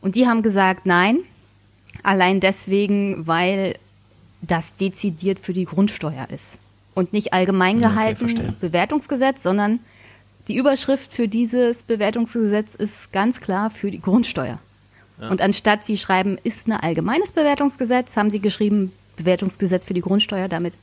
Und 0.00 0.14
die 0.16 0.26
haben 0.26 0.42
gesagt, 0.42 0.84
nein, 0.84 1.20
allein 2.02 2.40
deswegen, 2.40 3.26
weil 3.26 3.74
das 4.42 4.76
dezidiert 4.76 5.40
für 5.40 5.52
die 5.52 5.64
Grundsteuer 5.64 6.28
ist. 6.30 6.58
Und 6.94 7.12
nicht 7.12 7.32
allgemein 7.32 7.78
Okay, 7.78 7.88
gehalten 7.88 8.18
verstehe. 8.18 8.54
Bewertungsgesetz, 8.60 9.42
sondern 9.42 9.80
die 10.46 10.56
Überschrift 10.56 11.12
für 11.12 11.26
dieses 11.26 11.82
Bewertungsgesetz 11.82 12.74
ist 12.74 13.12
ganz 13.12 13.40
klar 13.40 13.70
für 13.70 13.90
die 13.90 14.00
Grundsteuer. 14.00 14.58
Ja. 15.20 15.30
Und 15.30 15.40
anstatt 15.40 15.84
sie 15.84 15.96
schreiben, 15.96 16.38
ist 16.42 16.68
ein 16.68 16.72
allgemeines 16.72 17.32
Bewertungsgesetz, 17.32 18.16
haben 18.16 18.30
sie 18.30 18.40
geschrieben, 18.40 18.92
Bewertungsgesetz 19.16 19.84
für 19.84 19.94
die 19.94 20.00
Grundsteuer, 20.00 20.48
damit 20.48 20.74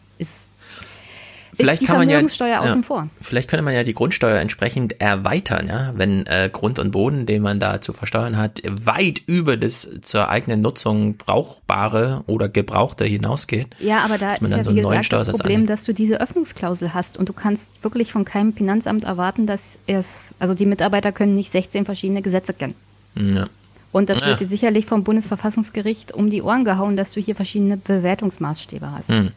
Vielleicht 1.56 1.82
ist 1.82 1.88
die 1.88 1.92
kann 1.92 1.98
man 1.98 2.09
ja, 2.09 2.19
außen 2.59 2.84
vor. 2.84 3.09
vielleicht 3.22 3.50
könnte 3.50 3.64
man 3.64 3.74
ja 3.74 3.84
die 3.84 3.93
Grundsteuer 3.93 4.40
entsprechend 4.40 5.00
erweitern, 5.01 5.67
ja, 5.67 5.92
wenn 5.95 6.25
äh, 6.27 6.50
Grund 6.51 6.80
und 6.80 6.92
Boden, 6.92 7.25
den 7.25 7.42
man 7.42 7.59
da 7.59 7.82
zu 7.82 7.93
versteuern 7.93 8.38
hat, 8.38 8.61
weit 8.66 9.22
über 9.25 9.58
das 9.58 9.88
zur 10.01 10.30
eigenen 10.30 10.61
Nutzung 10.61 11.17
brauchbare 11.17 12.24
oder 12.27 12.50
gebrauchte 12.50 13.06
hinausgeht. 13.06 13.67
Ja, 13.80 14.00
aber 14.00 14.17
da 14.17 14.34
ist 14.34 14.42
man 14.42 14.51
ja 14.51 14.64
so 14.64 14.75
wie 14.75 14.82
gesagt 14.82 15.14
das 15.14 15.30
Problem, 15.30 15.61
einlegt. 15.61 15.69
dass 15.69 15.84
du 15.84 15.93
diese 15.93 16.19
Öffnungsklausel 16.22 16.93
hast 16.93 17.17
und 17.17 17.30
du 17.30 17.34
kannst 17.34 17.69
wirklich 17.82 18.11
von 18.11 18.25
keinem 18.25 18.53
Finanzamt 18.53 19.03
erwarten, 19.03 19.48
dass 19.48 19.77
es, 19.88 20.34
also 20.40 20.53
die 20.53 20.66
Mitarbeiter 20.66 21.11
können 21.11 21.35
nicht 21.35 21.51
16 21.51 21.85
verschiedene 21.85 22.22
Gesetze 22.22 22.53
kennen. 22.53 22.75
Ja. 23.16 23.48
Und 23.92 24.09
das 24.09 24.19
Ja. 24.22 24.27
wird 24.27 24.42
dir 24.42 24.48
sicherlich 24.48 24.85
vom 24.85 25.03
Bundesverfassungsgericht 25.06 26.11
um 26.11 26.30
die 26.30 26.42
Ohren 26.42 26.66
gehauen, 26.66 26.98
dass 26.98 27.11
du 27.11 27.22
hier 27.22 27.34
verschiedene 27.35 27.77
Bewertungsmaßstäbe 27.77 28.92
hast. 28.92 29.09
Hm. 29.09 29.32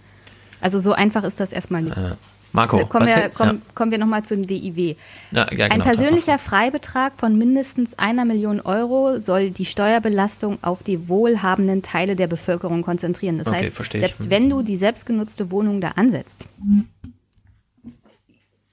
Also 0.60 0.80
so 0.80 0.92
einfach 0.92 1.24
ist 1.24 1.40
das 1.40 1.52
erstmal 1.52 1.82
nicht. 1.82 1.96
Äh, 1.96 2.14
Marco, 2.52 2.86
kommen, 2.86 3.04
was 3.06 3.14
wir, 3.14 3.24
hätt- 3.24 3.34
kommen, 3.34 3.62
kommen 3.74 3.90
wir 3.90 3.98
nochmal 3.98 4.24
zum 4.24 4.46
DIW. 4.46 4.94
ja. 5.32 5.46
Ja, 5.50 5.54
ja, 5.54 5.64
Ein 5.66 5.70
genau, 5.80 5.84
persönlicher 5.84 6.38
Freibetrag 6.38 7.12
von 7.18 7.36
mindestens 7.36 7.98
einer 7.98 8.24
Million 8.24 8.60
Euro 8.62 9.18
soll 9.20 9.50
die 9.50 9.66
Steuerbelastung 9.66 10.58
auf 10.62 10.82
die 10.82 11.08
wohlhabenden 11.08 11.82
Teile 11.82 12.16
der 12.16 12.26
Bevölkerung 12.26 12.80
konzentrieren. 12.82 13.36
Das 13.38 13.48
Okay, 13.48 13.66
heißt, 13.66 13.74
verstehe 13.76 14.00
ich. 14.00 14.06
selbst 14.06 14.30
wenn 14.30 14.48
du 14.48 14.62
die 14.62 14.78
selbstgenutzte 14.78 15.50
Wohnung 15.50 15.82
da 15.82 15.88
ansetzt, 15.96 16.46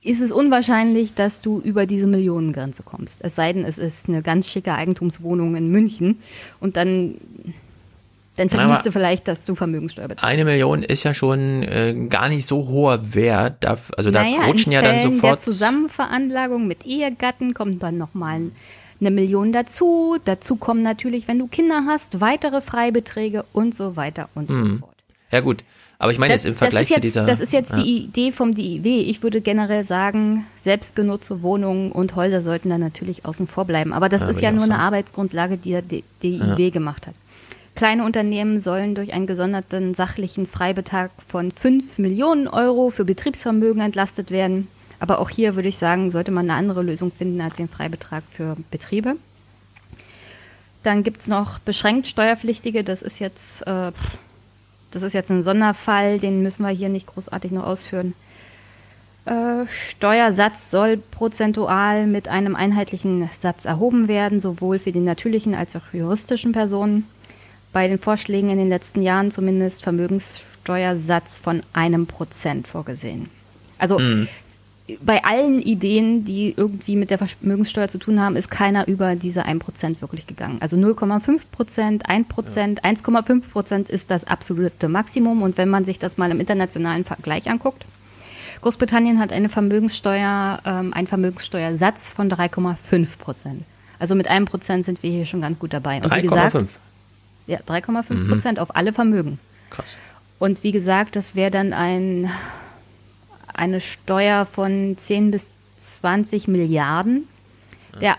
ist 0.02 0.22
es 0.22 0.32
unwahrscheinlich, 0.32 1.16
dass 1.16 1.42
du 1.42 1.60
über 1.60 1.86
diese 1.86 2.06
Millionengrenze 2.08 2.84
kommst. 2.84 3.16
Es 3.20 3.36
sei 3.36 3.52
denn, 3.54 3.66
es 3.66 3.78
ist 3.78 4.08
eine 4.08 4.22
ganz 4.22 4.48
schicke 4.48 4.74
Eigentumswohnung 4.76 5.56
in 5.56 5.70
München 5.72 6.20
und 6.60 6.78
dann, 6.78 7.16
dann 8.36 8.48
Aber- 8.50 8.56
verdienst 8.58 8.86
du 8.86 8.92
vielleicht, 8.92 9.28
dass 9.28 9.46
du 9.46 9.56
Vermögenssteuer 9.56 10.08
bezahlst. 10.08 10.24
Eine 10.26 10.46
Million 10.46 10.84
ist 10.84 11.04
ja 11.04 11.14
schon 11.14 11.64
äh, 11.64 11.94
gar 12.10 12.30
nicht 12.30 12.46
so 12.46 12.68
hoher 12.68 13.14
Wert. 13.16 13.58
Da, 13.64 13.76
also 13.98 14.12
da 14.12 14.24
naja, 14.24 14.46
rutschen 14.46 14.72
ja 14.72 14.82
dann 14.82 15.00
Fällen 15.00 15.14
sofort. 15.14 15.40
der 15.40 15.46
Zusammenveranlagung 15.54 16.68
mit 16.68 16.86
Ehegatten 16.86 17.54
kommt 17.54 17.82
dann 17.84 17.98
nochmal 17.98 18.42
eine 19.00 19.12
Million 19.12 19.52
dazu. 19.54 20.18
Dazu 20.26 20.56
kommen 20.56 20.82
natürlich, 20.84 21.28
wenn 21.28 21.40
du 21.40 21.48
Kinder 21.48 21.84
hast, 21.88 22.22
weitere 22.22 22.62
Freibeträge 22.62 23.46
und 23.54 23.76
so 23.76 23.96
weiter 23.96 24.30
und 24.36 24.50
so 24.50 24.56
Hm. 24.56 24.84
Ja 25.32 25.42
gut, 25.42 25.64
aber 26.00 26.12
ich 26.12 26.18
meine 26.18 26.34
jetzt 26.34 26.46
im 26.46 26.56
Vergleich 26.56 26.88
das 26.88 26.90
jetzt, 26.90 26.96
zu 26.96 27.02
dieser. 27.02 27.26
Das 27.26 27.40
ist 27.42 27.52
jetzt 27.52 27.72
ja. 27.72 27.82
die 27.82 27.98
Idee 28.06 28.32
vom 28.32 28.54
DIW. 28.54 29.02
Ich 29.02 29.24
würde 29.24 29.42
generell 29.42 29.86
sagen, 29.86 30.46
selbstgenutzte 30.64 31.42
Wohnungen 31.42 31.92
und 31.92 32.16
Häuser 32.16 32.42
sollten 32.42 32.70
da 32.70 32.78
natürlich 32.78 33.26
außen 33.26 33.48
vor 33.48 33.66
bleiben. 33.66 33.92
Aber 33.92 34.08
das 34.08 34.22
Ja, 34.22 34.28
ist 34.30 34.42
ja 34.42 34.52
nur 34.52 34.64
eine. 34.66 34.78
Arbeitsgrundlage, 34.80 35.58
die 35.58 35.72
der 35.72 35.82
DIW 35.82 36.64
Ja. 36.64 36.70
gemacht 36.70 37.08
hat. 37.08 37.16
Kleine 37.76 38.06
Unternehmen 38.06 38.62
sollen 38.62 38.95
durch 38.95 39.12
einen 39.12 39.28
gesonderten 39.28 39.94
sachlichen 39.95 40.48
Freibetrag 40.48 41.12
von 41.28 41.52
5 41.52 41.98
Millionen 41.98 42.48
Euro 42.48 42.90
für 42.90 43.04
Betriebsvermögen 43.04 43.82
entlastet 43.82 44.32
werden. 44.32 44.70
Aber 45.02 45.20
auch 45.20 45.30
hier 45.30 45.56
würde 45.56 45.68
ich 45.68 45.78
sagen, 45.78 46.10
sollte 46.10 46.32
man 46.32 46.50
eine 46.50 46.58
andere 46.58 46.84
Lösung 46.84 47.12
finden 47.12 47.42
als 47.42 47.58
den 47.58 47.68
Freibetrag 47.68 48.24
für 48.32 48.56
Betriebe. 48.72 49.18
Dann 50.84 51.04
gibt 51.04 51.22
es 51.22 51.28
noch 51.28 51.60
beschränkt 51.60 52.08
Steuerpflichtige. 52.08 52.86
Das 52.86 53.02
ist 53.02 53.20
jetzt, 53.20 53.62
äh, 53.68 53.92
das 54.92 55.04
ist 55.04 55.14
jetzt 55.14 55.30
ein 55.30 55.44
Sonderfall, 55.44 56.20
den 56.20 56.44
müssen 56.44 56.64
wir 56.64 56.70
hier 56.70 56.90
nicht 56.90 57.08
großartig 57.08 57.52
noch 57.52 57.66
ausführen. 57.66 58.14
Äh, 59.26 59.66
Steuersatz 59.68 60.72
soll 60.72 60.95
prozentual 60.95 62.08
mit 62.08 62.30
einem 62.30 62.56
einheitlichen 62.56 63.30
Satz 63.42 63.66
erhoben 63.66 64.08
werden, 64.08 64.40
sowohl 64.40 64.80
für 64.80 64.94
die 64.94 65.00
natürlichen 65.00 65.56
als 65.56 65.76
auch 65.76 65.82
für 65.82 65.98
juristischen 65.98 66.54
Personen. 66.54 67.06
Bei 67.76 67.90
den 67.90 68.00
Vorschlägen 68.00 68.50
in 68.50 68.58
den 68.58 68.70
letzten 68.70 69.02
Jahren 69.02 69.32
zumindest 69.32 69.84
Vermögenssteuersatz 69.84 71.40
von 71.40 71.62
einem 71.74 72.08
Prozent 72.08 72.70
vorgesehen. 72.70 73.30
Also 73.78 74.00
Mhm. 74.00 74.30
bei 75.02 75.26
allen 75.26 75.62
Ideen, 75.62 76.24
die 76.24 76.54
irgendwie 76.56 76.95
mit 76.95 77.10
der 77.10 77.18
Vermögenssteuer 77.18 77.90
zu 77.90 77.98
tun 77.98 78.22
haben, 78.22 78.38
ist 78.38 78.50
keiner 78.50 78.88
über 78.88 79.16
diese 79.18 79.45
1% 79.45 80.00
wirklich 80.00 80.26
gegangen. 80.26 80.60
Also 80.62 80.78
0,5 80.78 81.42
Prozent, 81.52 82.08
1 82.08 82.30
Prozent, 82.30 82.86
1,5 82.86 83.50
Prozent 83.52 83.90
ist 83.90 84.10
das 84.10 84.24
absolute 84.24 84.88
Maximum. 84.88 85.42
Und 85.42 85.58
wenn 85.58 85.68
man 85.68 85.84
sich 85.84 86.00
das 86.00 86.18
mal 86.18 86.32
im 86.32 86.40
internationalen 86.40 87.04
Vergleich 87.04 87.50
anguckt, 87.50 87.84
Großbritannien 88.62 89.20
hat 89.20 89.34
eine 89.34 89.50
Vermögenssteuer, 89.50 90.62
ähm, 90.66 90.94
einen 90.94 91.08
Vermögenssteuersatz 91.08 92.10
von 92.10 92.30
3,5 92.30 93.18
Prozent. 93.18 93.64
Also 94.00 94.16
mit 94.16 94.30
einem 94.30 94.45
Prozent 94.45 94.86
sind 94.86 95.04
wir 95.04 95.12
hier 95.12 95.26
schon 95.26 95.42
ganz 95.42 95.60
gut 95.60 95.74
dabei. 95.74 95.98
Und 95.98 96.16
wie 96.16 96.22
gesagt, 96.22 96.56
3,5. 96.56 96.68
Ja, 97.48 97.60
3,5 97.60 98.06
Mhm. 98.14 98.28
Prozent 98.30 98.60
auf 98.60 98.76
alle 98.76 98.94
Vermögen. 98.94 99.40
Krass. 99.70 99.98
Und 100.40 100.64
wie 100.64 100.72
gesagt, 100.72 101.16
das 101.16 101.36
wäre 101.36 101.52
dann 101.52 101.74
ein, 101.74 102.30
eine 103.54 103.80
Steuer 103.82 104.46
von 104.46 104.98
10 104.98 105.32
bis 105.32 105.48
20 105.80 106.48
Milliarden. 106.48 107.28
Der 108.02 108.18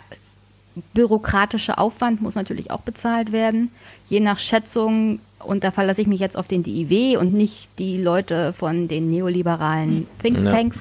bürokratische 0.95 1.79
Aufwand 1.79 2.21
muss 2.23 2.35
natürlich 2.35 2.71
auch 2.71 2.81
bezahlt 2.81 3.33
werden. 3.33 3.71
Je 4.09 4.21
nach 4.21 4.39
Schätzung, 4.39 5.21
und 5.41 5.65
da 5.65 5.71
verlasse 5.71 6.01
ich 6.01 6.07
mich 6.07 6.21
jetzt 6.21 6.37
auf 6.37 6.49
den 6.49 6.63
DIW 6.63 7.17
und 7.19 7.33
nicht 7.35 7.69
die 7.79 8.01
Leute 8.01 8.53
von 8.53 8.89
den 8.89 9.11
neoliberalen 9.11 10.07
Thinktanks, 10.23 10.79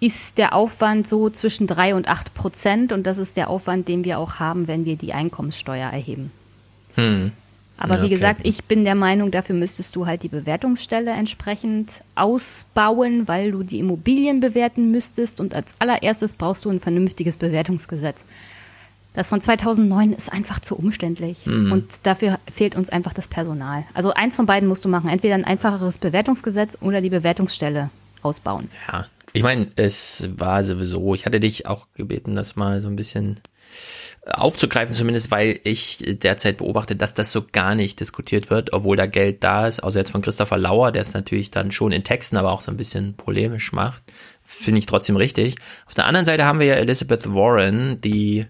ist 0.00 0.38
der 0.38 0.54
Aufwand 0.54 1.06
so 1.06 1.28
zwischen 1.30 1.66
3 1.66 1.94
und 1.94 2.08
8 2.08 2.34
Prozent. 2.34 2.92
Und 2.92 3.06
das 3.06 3.18
ist 3.18 3.36
der 3.36 3.50
Aufwand, 3.50 3.86
den 3.88 4.04
wir 4.04 4.18
auch 4.18 4.34
haben, 4.36 4.66
wenn 4.66 4.84
wir 4.84 4.96
die 4.96 5.12
Einkommenssteuer 5.12 5.90
erheben. 5.90 6.30
Hm. 7.00 7.32
Aber 7.76 7.94
Ja, 7.94 8.00
wie 8.02 8.06
okay. 8.06 8.14
gesagt, 8.14 8.40
ich 8.42 8.64
bin 8.64 8.84
der 8.84 8.94
Meinung, 8.94 9.30
dafür 9.30 9.54
müsstest 9.56 9.96
du 9.96 10.06
halt 10.06 10.22
die 10.22 10.28
Bewertungsstelle 10.28 11.12
entsprechend 11.12 11.90
ausbauen, 12.14 13.26
weil 13.26 13.52
du 13.52 13.62
die 13.62 13.78
Immobilien 13.78 14.40
bewerten 14.40 14.90
müsstest. 14.90 15.40
Und 15.40 15.54
als 15.54 15.72
allererstes 15.78 16.34
brauchst 16.34 16.66
du 16.66 16.70
ein 16.70 16.80
vernünftiges 16.80 17.38
Bewertungsgesetz. 17.38 18.22
Das 19.14 19.28
von 19.28 19.40
2009 19.40 20.12
ist 20.12 20.30
einfach 20.30 20.60
zu 20.60 20.76
umständlich. 20.76 21.46
Mhm. 21.46 21.72
Und 21.72 22.06
dafür 22.06 22.38
fehlt 22.52 22.76
uns 22.76 22.90
einfach 22.90 23.14
das 23.14 23.28
Personal. 23.28 23.84
Also 23.94 24.12
eins 24.12 24.36
von 24.36 24.46
beiden 24.46 24.68
musst 24.68 24.84
du 24.84 24.88
machen. 24.88 25.08
Entweder 25.08 25.34
ein 25.34 25.44
einfacheres 25.44 25.96
Bewertungsgesetz 25.98 26.76
oder 26.82 27.00
die 27.00 27.10
Bewertungsstelle 27.10 27.90
ausbauen. 28.22 28.68
Ja, 28.92 29.06
ich 29.32 29.42
meine, 29.42 29.68
es 29.76 30.28
war 30.36 30.62
sowieso, 30.64 31.14
ich 31.14 31.24
hatte 31.24 31.40
dich 31.40 31.66
auch 31.66 31.86
gebeten, 31.94 32.36
das 32.36 32.56
mal 32.56 32.80
so 32.80 32.88
ein 32.88 32.96
bisschen 32.96 33.40
aufzugreifen, 34.32 34.94
zumindest 34.94 35.30
weil 35.30 35.60
ich 35.64 36.04
derzeit 36.06 36.58
beobachte, 36.58 36.96
dass 36.96 37.14
das 37.14 37.32
so 37.32 37.44
gar 37.50 37.74
nicht 37.74 38.00
diskutiert 38.00 38.50
wird, 38.50 38.72
obwohl 38.72 38.96
da 38.96 39.06
Geld 39.06 39.42
da 39.44 39.66
ist, 39.66 39.82
außer 39.82 40.00
jetzt 40.00 40.10
von 40.12 40.22
Christopher 40.22 40.58
Lauer, 40.58 40.92
der 40.92 41.02
es 41.02 41.14
natürlich 41.14 41.50
dann 41.50 41.72
schon 41.72 41.92
in 41.92 42.04
Texten, 42.04 42.36
aber 42.36 42.52
auch 42.52 42.60
so 42.60 42.70
ein 42.70 42.76
bisschen 42.76 43.14
polemisch 43.14 43.72
macht, 43.72 44.02
finde 44.44 44.78
ich 44.78 44.86
trotzdem 44.86 45.16
richtig. 45.16 45.56
Auf 45.86 45.94
der 45.94 46.06
anderen 46.06 46.26
Seite 46.26 46.44
haben 46.44 46.58
wir 46.58 46.66
ja 46.66 46.74
Elizabeth 46.74 47.32
Warren, 47.32 48.00
die 48.00 48.46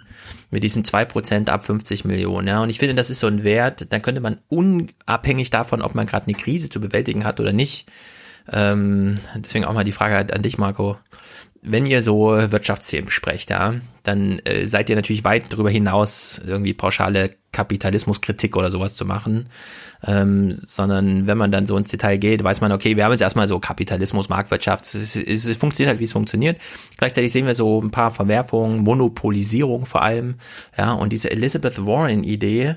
mit 0.50 0.62
diesen 0.62 0.84
2% 0.84 1.48
ab 1.48 1.64
50 1.64 2.04
Millionen, 2.04 2.48
ja, 2.48 2.62
und 2.62 2.70
ich 2.70 2.78
finde, 2.78 2.94
das 2.94 3.10
ist 3.10 3.20
so 3.20 3.26
ein 3.26 3.44
Wert, 3.44 3.92
da 3.92 4.00
könnte 4.00 4.20
man 4.20 4.38
unabhängig 4.48 5.50
davon, 5.50 5.82
ob 5.82 5.94
man 5.94 6.06
gerade 6.06 6.26
eine 6.26 6.34
Krise 6.34 6.70
zu 6.70 6.80
bewältigen 6.80 7.24
hat 7.24 7.40
oder 7.40 7.52
nicht, 7.52 7.86
ähm, 8.52 9.18
deswegen 9.36 9.64
auch 9.64 9.74
mal 9.74 9.84
die 9.84 9.92
Frage 9.92 10.34
an 10.34 10.42
dich, 10.42 10.58
Marco. 10.58 10.98
Wenn 11.62 11.84
ihr 11.84 12.02
so 12.02 12.28
Wirtschaftsthemen 12.30 13.04
besprecht, 13.06 13.50
ja, 13.50 13.74
dann 14.02 14.38
äh, 14.40 14.66
seid 14.66 14.88
ihr 14.88 14.96
natürlich 14.96 15.24
weit 15.24 15.52
darüber 15.52 15.68
hinaus, 15.68 16.40
irgendwie 16.46 16.72
pauschale 16.72 17.30
Kapitalismuskritik 17.52 18.56
oder 18.56 18.70
sowas 18.70 18.94
zu 18.94 19.04
machen. 19.04 19.46
Ähm, 20.06 20.52
sondern 20.56 21.26
wenn 21.26 21.36
man 21.36 21.52
dann 21.52 21.66
so 21.66 21.76
ins 21.76 21.88
Detail 21.88 22.16
geht, 22.16 22.42
weiß 22.42 22.62
man, 22.62 22.72
okay, 22.72 22.96
wir 22.96 23.04
haben 23.04 23.12
jetzt 23.12 23.20
erstmal 23.20 23.46
so 23.48 23.58
Kapitalismus, 23.58 24.30
Marktwirtschaft, 24.30 24.86
es, 24.86 25.16
ist- 25.16 25.44
es 25.44 25.56
funktioniert 25.58 25.90
halt, 25.90 26.00
wie 26.00 26.04
es 26.04 26.12
funktioniert. 26.14 26.58
Gleichzeitig 26.96 27.30
sehen 27.30 27.44
wir 27.46 27.54
so 27.54 27.78
ein 27.82 27.90
paar 27.90 28.10
Verwerfungen, 28.10 28.78
Monopolisierung 28.78 29.84
vor 29.84 30.00
allem, 30.00 30.36
ja, 30.78 30.92
und 30.92 31.12
diese 31.12 31.30
Elizabeth 31.30 31.84
Warren-Idee 31.84 32.76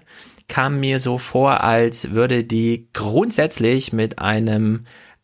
kam 0.49 0.81
mir 0.81 0.99
so 0.99 1.17
vor, 1.17 1.61
als 1.63 2.11
würde 2.11 2.43
die 2.43 2.89
grundsätzlich 2.91 3.93
mit 3.93 4.19
einem 4.19 4.81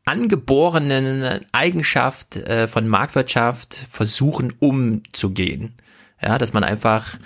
angeborenen 0.09 1.45
Eigenschaft 1.51 2.37
äh, 2.37 2.67
von 2.67 2.87
Marktwirtschaft 2.87 3.87
versuchen 3.91 4.53
umzugehen. 4.59 5.75
Ja, 6.21 6.37
dass 6.37 6.51
man 6.51 6.63
einfach 6.63 7.17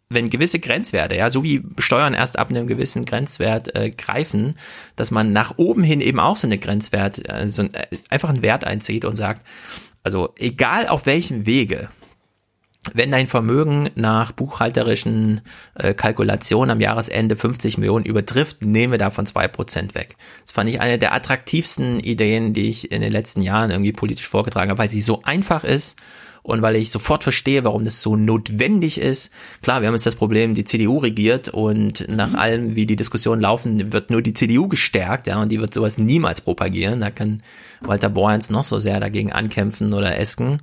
wenn 0.09 0.29
gewisse 0.29 0.59
Grenzwerte, 0.59 1.15
ja, 1.15 1.29
so 1.29 1.43
wie 1.43 1.63
Steuern 1.77 2.15
erst 2.15 2.39
ab 2.39 2.49
einem 2.49 2.65
gewissen 2.65 3.05
Grenzwert 3.05 3.75
äh, 3.75 3.91
greifen, 3.91 4.55
dass 4.95 5.11
man 5.11 5.33
nach 5.33 5.57
oben 5.57 5.83
hin 5.83 6.01
eben 6.01 6.19
auch 6.19 6.35
so 6.35 6.47
eine 6.47 6.57
Grenzwert, 6.57 7.29
äh, 7.29 7.47
so 7.47 7.61
ein, 7.61 7.73
äh, 7.73 7.87
einfach 8.09 8.29
einen 8.29 8.41
Wert 8.41 8.63
einzieht 8.63 9.05
und 9.05 9.15
sagt, 9.15 9.45
Also 10.03 10.33
egal 10.37 10.87
auf 10.87 11.05
welchem 11.05 11.45
Wege, 11.45 11.89
wenn 12.93 13.11
dein 13.11 13.27
Vermögen 13.27 13.89
nach 13.95 14.31
buchhalterischen 14.31 15.41
äh, 15.75 15.93
Kalkulationen 15.93 16.71
am 16.71 16.79
Jahresende 16.79 17.35
50 17.35 17.77
Millionen 17.77 18.05
übertrifft, 18.05 18.63
nehmen 18.63 18.93
wir 18.93 18.97
davon 18.97 19.25
zwei 19.25 19.47
Prozent 19.47 19.95
weg. 19.95 20.15
Das 20.43 20.51
fand 20.51 20.69
ich 20.69 20.79
eine 20.79 20.97
der 20.97 21.13
attraktivsten 21.13 21.99
Ideen, 21.99 22.53
die 22.53 22.69
ich 22.69 22.91
in 22.91 23.01
den 23.01 23.11
letzten 23.11 23.41
Jahren 23.41 23.71
irgendwie 23.71 23.91
politisch 23.91 24.27
vorgetragen 24.27 24.71
habe, 24.71 24.79
weil 24.79 24.89
sie 24.89 25.01
so 25.01 25.21
einfach 25.23 25.63
ist 25.63 25.97
und 26.43 26.61
weil 26.61 26.75
ich 26.75 26.91
sofort 26.91 27.23
verstehe, 27.23 27.63
warum 27.63 27.85
das 27.85 28.01
so 28.01 28.15
notwendig 28.15 28.99
ist. 28.99 29.31
Klar, 29.61 29.81
wir 29.81 29.87
haben 29.87 29.95
jetzt 29.95 30.05
das 30.05 30.15
Problem, 30.15 30.55
die 30.55 30.63
CDU 30.63 30.97
regiert 30.97 31.49
und 31.49 32.07
nach 32.09 32.33
allem, 32.33 32.75
wie 32.75 32.85
die 32.85 32.95
Diskussionen 32.95 33.41
laufen, 33.41 33.91
wird 33.93 34.09
nur 34.09 34.21
die 34.21 34.33
CDU 34.33 34.67
gestärkt, 34.67 35.27
ja, 35.27 35.41
und 35.41 35.49
die 35.49 35.59
wird 35.59 35.73
sowas 35.73 35.97
niemals 35.97 36.41
propagieren. 36.41 37.01
Da 37.01 37.11
kann 37.11 37.41
Walter 37.81 38.09
Borjans 38.09 38.49
noch 38.49 38.63
so 38.63 38.79
sehr 38.79 38.99
dagegen 38.99 39.31
ankämpfen 39.31 39.93
oder 39.93 40.17
esken. 40.17 40.61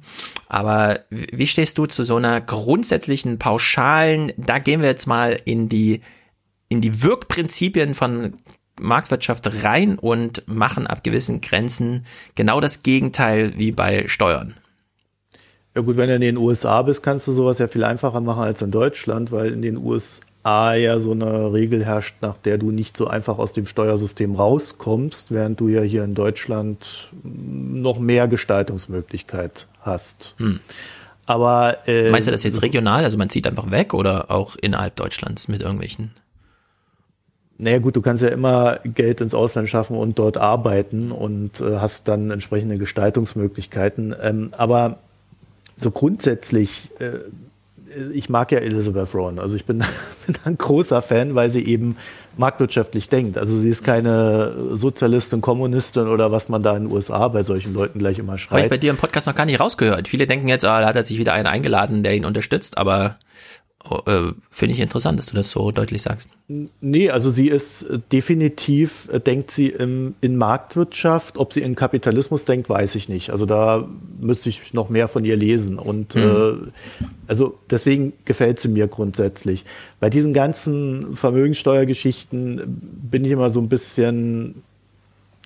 Aber 0.48 1.00
wie 1.10 1.46
stehst 1.46 1.78
du 1.78 1.86
zu 1.86 2.04
so 2.04 2.16
einer 2.16 2.40
grundsätzlichen 2.40 3.38
pauschalen, 3.38 4.32
da 4.36 4.58
gehen 4.58 4.80
wir 4.80 4.88
jetzt 4.88 5.06
mal 5.06 5.36
in 5.44 5.68
die, 5.68 6.00
in 6.68 6.80
die 6.80 7.02
Wirkprinzipien 7.02 7.94
von 7.94 8.34
Marktwirtschaft 8.80 9.64
rein 9.64 9.98
und 9.98 10.46
machen 10.46 10.86
ab 10.86 11.02
gewissen 11.02 11.40
Grenzen 11.40 12.04
genau 12.34 12.60
das 12.60 12.82
Gegenteil 12.82 13.56
wie 13.56 13.72
bei 13.72 14.08
Steuern. 14.08 14.54
Ja 15.76 15.82
gut, 15.82 15.98
wenn 15.98 16.08
du 16.08 16.14
in 16.14 16.22
den 16.22 16.38
USA 16.38 16.80
bist, 16.80 17.02
kannst 17.02 17.28
du 17.28 17.32
sowas 17.32 17.58
ja 17.58 17.68
viel 17.68 17.84
einfacher 17.84 18.22
machen 18.22 18.44
als 18.44 18.62
in 18.62 18.70
Deutschland, 18.70 19.30
weil 19.30 19.52
in 19.52 19.60
den 19.60 19.76
USA 19.76 20.72
ja 20.72 20.98
so 20.98 21.10
eine 21.10 21.52
Regel 21.52 21.84
herrscht, 21.84 22.14
nach 22.22 22.38
der 22.38 22.56
du 22.56 22.70
nicht 22.70 22.96
so 22.96 23.08
einfach 23.08 23.38
aus 23.38 23.52
dem 23.52 23.66
Steuersystem 23.66 24.36
rauskommst, 24.36 25.32
während 25.32 25.60
du 25.60 25.68
ja 25.68 25.82
hier 25.82 26.02
in 26.04 26.14
Deutschland 26.14 27.12
noch 27.22 27.98
mehr 27.98 28.26
Gestaltungsmöglichkeit 28.26 29.66
hast. 29.82 30.34
Hm. 30.38 30.60
Aber 31.26 31.86
äh, 31.86 32.10
meinst 32.10 32.26
du 32.26 32.32
das 32.32 32.42
jetzt 32.42 32.62
regional? 32.62 33.04
Also 33.04 33.18
man 33.18 33.28
zieht 33.28 33.46
einfach 33.46 33.70
weg 33.70 33.92
oder 33.92 34.30
auch 34.30 34.56
innerhalb 34.56 34.96
Deutschlands 34.96 35.46
mit 35.46 35.60
irgendwelchen? 35.60 36.12
Naja 37.58 37.80
gut, 37.80 37.96
du 37.96 38.00
kannst 38.00 38.22
ja 38.22 38.30
immer 38.30 38.80
Geld 38.84 39.20
ins 39.20 39.34
Ausland 39.34 39.68
schaffen 39.68 39.98
und 39.98 40.18
dort 40.18 40.38
arbeiten 40.38 41.12
und 41.12 41.60
äh, 41.60 41.76
hast 41.76 42.08
dann 42.08 42.30
entsprechende 42.30 42.78
Gestaltungsmöglichkeiten. 42.78 44.14
Ähm, 44.22 44.54
aber 44.56 45.00
so 45.76 45.90
grundsätzlich, 45.90 46.90
äh, 46.98 47.18
ich 48.12 48.28
mag 48.28 48.52
ja 48.52 48.58
Elizabeth 48.58 49.14
Warren. 49.14 49.38
Also 49.38 49.56
ich 49.56 49.64
bin, 49.64 49.78
bin 50.26 50.36
ein 50.44 50.58
großer 50.58 51.02
Fan, 51.02 51.34
weil 51.34 51.50
sie 51.50 51.64
eben 51.66 51.96
marktwirtschaftlich 52.36 53.08
denkt. 53.08 53.38
Also 53.38 53.58
sie 53.58 53.68
ist 53.68 53.84
keine 53.84 54.76
Sozialistin, 54.76 55.40
Kommunistin 55.40 56.08
oder 56.08 56.32
was 56.32 56.48
man 56.48 56.62
da 56.62 56.76
in 56.76 56.84
den 56.84 56.92
USA 56.92 57.28
bei 57.28 57.42
solchen 57.42 57.72
Leuten 57.72 57.98
gleich 57.98 58.18
immer 58.18 58.38
schreit. 58.38 58.52
Habe 58.52 58.62
ich 58.62 58.70
bei 58.70 58.78
dir 58.78 58.90
im 58.90 58.96
Podcast 58.96 59.26
noch 59.26 59.34
gar 59.34 59.46
nicht 59.46 59.60
rausgehört. 59.60 60.08
Viele 60.08 60.26
denken 60.26 60.48
jetzt, 60.48 60.64
ah, 60.64 60.80
da 60.80 60.86
hat 60.86 60.96
er 60.96 61.02
sich 61.02 61.18
wieder 61.18 61.32
einen 61.32 61.46
eingeladen, 61.46 62.02
der 62.02 62.14
ihn 62.14 62.24
unterstützt, 62.24 62.76
aber 62.76 63.14
äh, 64.06 64.32
Finde 64.50 64.74
ich 64.74 64.80
interessant, 64.80 65.18
dass 65.18 65.26
du 65.26 65.36
das 65.36 65.50
so 65.50 65.70
deutlich 65.70 66.02
sagst. 66.02 66.30
Nee, 66.48 67.10
also 67.10 67.30
sie 67.30 67.48
ist 67.48 67.82
äh, 67.82 67.98
definitiv, 68.12 69.08
äh, 69.12 69.20
denkt 69.20 69.50
sie 69.50 69.68
im, 69.68 70.14
in 70.20 70.36
Marktwirtschaft. 70.36 71.38
Ob 71.38 71.52
sie 71.52 71.60
in 71.60 71.74
Kapitalismus 71.74 72.44
denkt, 72.44 72.68
weiß 72.68 72.94
ich 72.94 73.08
nicht. 73.08 73.30
Also 73.30 73.46
da 73.46 73.88
müsste 74.20 74.48
ich 74.48 74.72
noch 74.72 74.88
mehr 74.88 75.08
von 75.08 75.24
ihr 75.24 75.36
lesen. 75.36 75.78
Und 75.78 76.14
mhm. 76.14 76.22
äh, 76.22 77.06
also 77.26 77.58
deswegen 77.70 78.12
gefällt 78.24 78.60
sie 78.60 78.68
mir 78.68 78.88
grundsätzlich. 78.88 79.64
Bei 80.00 80.10
diesen 80.10 80.32
ganzen 80.32 81.16
Vermögenssteuergeschichten 81.16 82.80
bin 83.10 83.24
ich 83.24 83.30
immer 83.30 83.50
so 83.50 83.60
ein 83.60 83.68
bisschen 83.68 84.62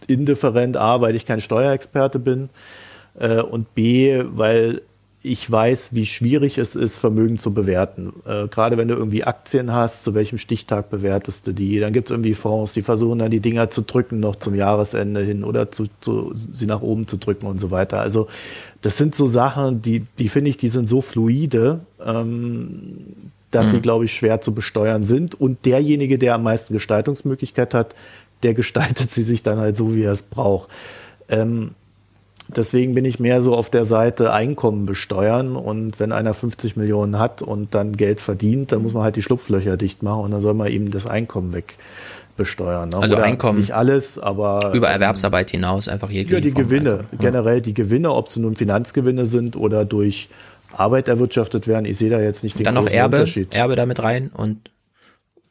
indifferent, 0.07 0.77
A, 0.77 1.01
weil 1.01 1.17
ich 1.17 1.27
kein 1.27 1.41
Steuerexperte 1.41 2.19
bin 2.19 2.49
und 3.51 3.75
B, 3.75 4.23
weil 4.25 4.83
ich 5.23 5.51
weiß, 5.51 5.95
wie 5.95 6.07
schwierig 6.07 6.57
es 6.57 6.75
ist, 6.75 6.97
Vermögen 6.97 7.37
zu 7.37 7.53
bewerten. 7.53 8.13
Äh, 8.25 8.49
gerade 8.49 8.79
wenn 8.79 8.89
du 8.89 8.95
irgendwie 8.95 9.23
Aktien 9.23 9.73
hast, 9.73 10.03
zu 10.03 10.15
welchem 10.15 10.39
Stichtag 10.39 10.89
bewertest 10.89 11.47
du 11.47 11.53
die? 11.53 11.79
Dann 11.79 11.93
gibt 11.93 12.09
es 12.09 12.11
irgendwie 12.11 12.33
Fonds, 12.33 12.73
die 12.73 12.81
versuchen 12.81 13.19
dann 13.19 13.31
die 13.31 13.41
Dinger 13.41 13.69
zu 13.69 13.83
drücken 13.83 14.19
noch 14.19 14.37
zum 14.37 14.55
Jahresende 14.55 15.21
hin 15.21 15.45
oder 15.45 15.71
zu, 15.71 15.85
zu, 16.01 16.33
sie 16.35 16.65
nach 16.65 16.81
oben 16.81 17.07
zu 17.07 17.19
drücken 17.19 17.47
und 17.47 17.61
so 17.61 17.71
weiter. 17.71 18.01
Also 18.01 18.29
das 18.81 18.97
sind 18.97 19.15
so 19.15 19.27
Sachen, 19.27 19.83
die, 19.83 20.07
die 20.19 20.31
finde 20.31 20.51
ich, 20.51 20.57
die 20.57 20.71
sind 20.71 20.89
so 20.89 21.03
fluide, 21.03 21.81
ähm, 22.03 23.05
dass 23.51 23.67
mhm. 23.67 23.71
sie, 23.71 23.81
glaube 23.83 24.07
ich, 24.07 24.15
schwer 24.15 24.41
zu 24.41 24.55
besteuern 24.55 25.05
sind. 25.05 25.39
Und 25.39 25.67
derjenige, 25.67 26.17
der 26.17 26.37
am 26.37 26.45
meisten 26.45 26.73
Gestaltungsmöglichkeit 26.73 27.75
hat, 27.75 27.95
der 28.43 28.55
gestaltet 28.55 29.11
sie 29.11 29.25
sich 29.25 29.43
dann 29.43 29.59
halt 29.59 29.77
so, 29.77 29.95
wie 29.95 30.05
er 30.05 30.13
es 30.13 30.23
braucht. 30.23 30.71
Ähm, 31.29 31.73
Deswegen 32.57 32.95
bin 32.95 33.05
ich 33.05 33.21
mehr 33.21 33.43
so 33.43 33.55
auf 33.55 33.71
der 33.71 33.85
Seite 33.85 34.33
Einkommen 34.33 34.87
besteuern 34.87 35.57
und 35.57 36.01
wenn 36.01 36.13
einer 36.13 36.35
50 36.35 36.77
Millionen 36.77 37.19
hat 37.19 37.43
und 37.43 37.75
dann 37.75 37.97
Geld 37.97 38.21
verdient, 38.21 38.73
dann 38.73 38.83
muss 38.83 38.95
man 38.95 39.03
halt 39.03 39.17
die 39.17 39.23
Schlupflöcher 39.23 39.77
dicht 39.77 40.03
machen 40.03 40.25
und 40.25 40.31
dann 40.31 40.41
soll 40.41 40.55
man 40.55 40.69
ihm 40.69 40.91
das 40.91 41.07
Einkommen 41.07 41.53
wegbesteuern. 41.53 42.89
Ne? 42.89 42.99
Also 42.99 43.17
Oder 43.17 43.25
Einkommen. 43.25 43.59
Nicht 43.59 43.73
alles, 43.73 44.19
aber. 44.19 44.73
Über 44.75 44.89
Erwerbsarbeit 44.89 45.51
hinaus 45.51 45.89
einfach 45.89 46.11
jegliche. 46.11 46.35
Ja, 46.35 46.41
die 46.41 46.55
Gewinne. 46.55 47.05
Generell 47.19 47.61
die 47.61 47.75
Gewinne, 47.75 48.13
ob 48.13 48.29
sie 48.29 48.41
nun 48.41 48.57
Finanzgewinne 48.57 49.27
sind 49.27 49.57
oder 49.57 49.85
durch 49.85 50.29
Arbeit 50.73 51.09
erwirtschaftet 51.09 51.67
werden. 51.69 51.85
Ich 51.85 51.99
sehe 51.99 52.11
da 52.11 52.21
jetzt 52.21 52.43
nicht 52.43 52.59
den 52.59 52.65
dann 52.65 52.75
noch 52.75 52.89
Erbe, 52.89 53.17
Unterschied. 53.17 53.55
Erbe 53.55 53.77
damit 53.77 54.03
rein 54.03 54.31
und 54.33 54.71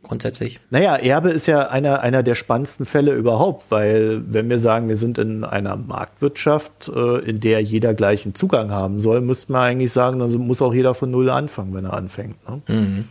grundsätzlich? 0.10 0.60
Naja, 0.72 0.98
Erbe 0.98 1.30
ist 1.30 1.46
ja 1.46 1.70
einer, 1.70 2.02
einer 2.02 2.24
der 2.24 2.36
spannendsten 2.36 2.86
Fälle 2.86 3.14
überhaupt, 3.14 3.70
weil 3.70 4.22
wenn 4.28 4.50
wir 4.50 4.60
sagen, 4.60 4.90
wir 4.90 4.98
sind 4.98 5.18
in 5.18 5.46
einer 5.46 5.78
Marktwirtschaft, 5.78 6.90
äh, 6.94 7.20
in 7.20 7.40
der 7.40 7.62
jeder 7.62 7.94
gleichen 7.94 8.36
Zugang 8.36 8.72
haben 8.72 9.00
soll, 9.00 9.22
müsste 9.22 9.54
man 9.54 9.62
eigentlich 9.62 9.94
sagen, 9.94 10.20
dann 10.20 10.32
muss 10.34 10.62
auch 10.62 10.74
jeder 10.74 10.94
von 10.96 11.12
Null 11.12 11.30
anfangen, 11.30 11.74
wenn 11.74 11.86
er 11.86 11.94
anfängt. 11.94 12.36
Ne? 12.50 12.62
Mhm. 12.68 13.06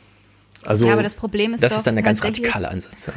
Also, 0.64 0.86
ja, 0.86 0.92
aber 0.92 1.02
das 1.02 1.14
Problem 1.14 1.54
ist 1.54 1.62
Das 1.62 1.76
ist 1.76 1.86
dann 1.86 1.94
der 1.94 2.04
ganz 2.04 2.22
radikale 2.22 2.68
Ansatz. 2.68 3.06
Ja. 3.06 3.12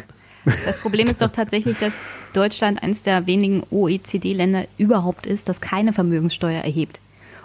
Das 0.66 0.78
Problem 0.78 1.08
ist 1.08 1.22
doch 1.22 1.32
tatsächlich, 1.32 1.78
dass 1.80 1.94
Deutschland 2.34 2.82
eines 2.82 3.04
der 3.04 3.28
wenigen 3.28 3.64
OECD-Länder 3.70 4.66
überhaupt 4.78 5.26
ist, 5.26 5.50
das 5.50 5.60
keine 5.60 5.92
Vermögenssteuer 5.94 6.62
erhebt. 6.62 7.00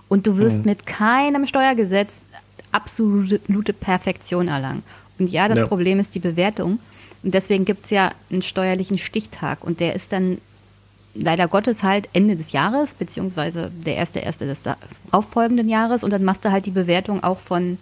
Und 0.08 0.26
du 0.26 0.38
wirst 0.38 0.60
mhm. 0.60 0.66
mit 0.66 0.86
keinem 0.86 1.46
Steuergesetz 1.46 2.24
absolute 2.72 3.72
Perfektion 3.72 4.48
erlangen. 4.48 4.82
Und 5.18 5.30
ja, 5.30 5.48
das 5.48 5.58
ja. 5.58 5.66
Problem 5.66 5.98
ist 5.98 6.14
die 6.14 6.20
Bewertung. 6.20 6.78
Und 7.22 7.34
deswegen 7.34 7.64
gibt 7.64 7.86
es 7.86 7.90
ja 7.90 8.12
einen 8.30 8.42
steuerlichen 8.42 8.98
Stichtag. 8.98 9.64
Und 9.64 9.80
der 9.80 9.94
ist 9.94 10.12
dann 10.12 10.38
leider 11.14 11.48
Gottes 11.48 11.82
halt 11.82 12.08
Ende 12.12 12.36
des 12.36 12.52
Jahres, 12.52 12.94
beziehungsweise 12.94 13.70
der 13.84 13.96
erste, 13.96 14.20
erste 14.20 14.46
des 14.46 14.64
auffolgenden 15.10 15.68
Jahres. 15.68 16.04
Und 16.04 16.12
dann 16.12 16.24
machst 16.24 16.44
du 16.44 16.52
halt 16.52 16.66
die 16.66 16.70
Bewertung 16.70 17.22
auch 17.22 17.38
von 17.38 17.78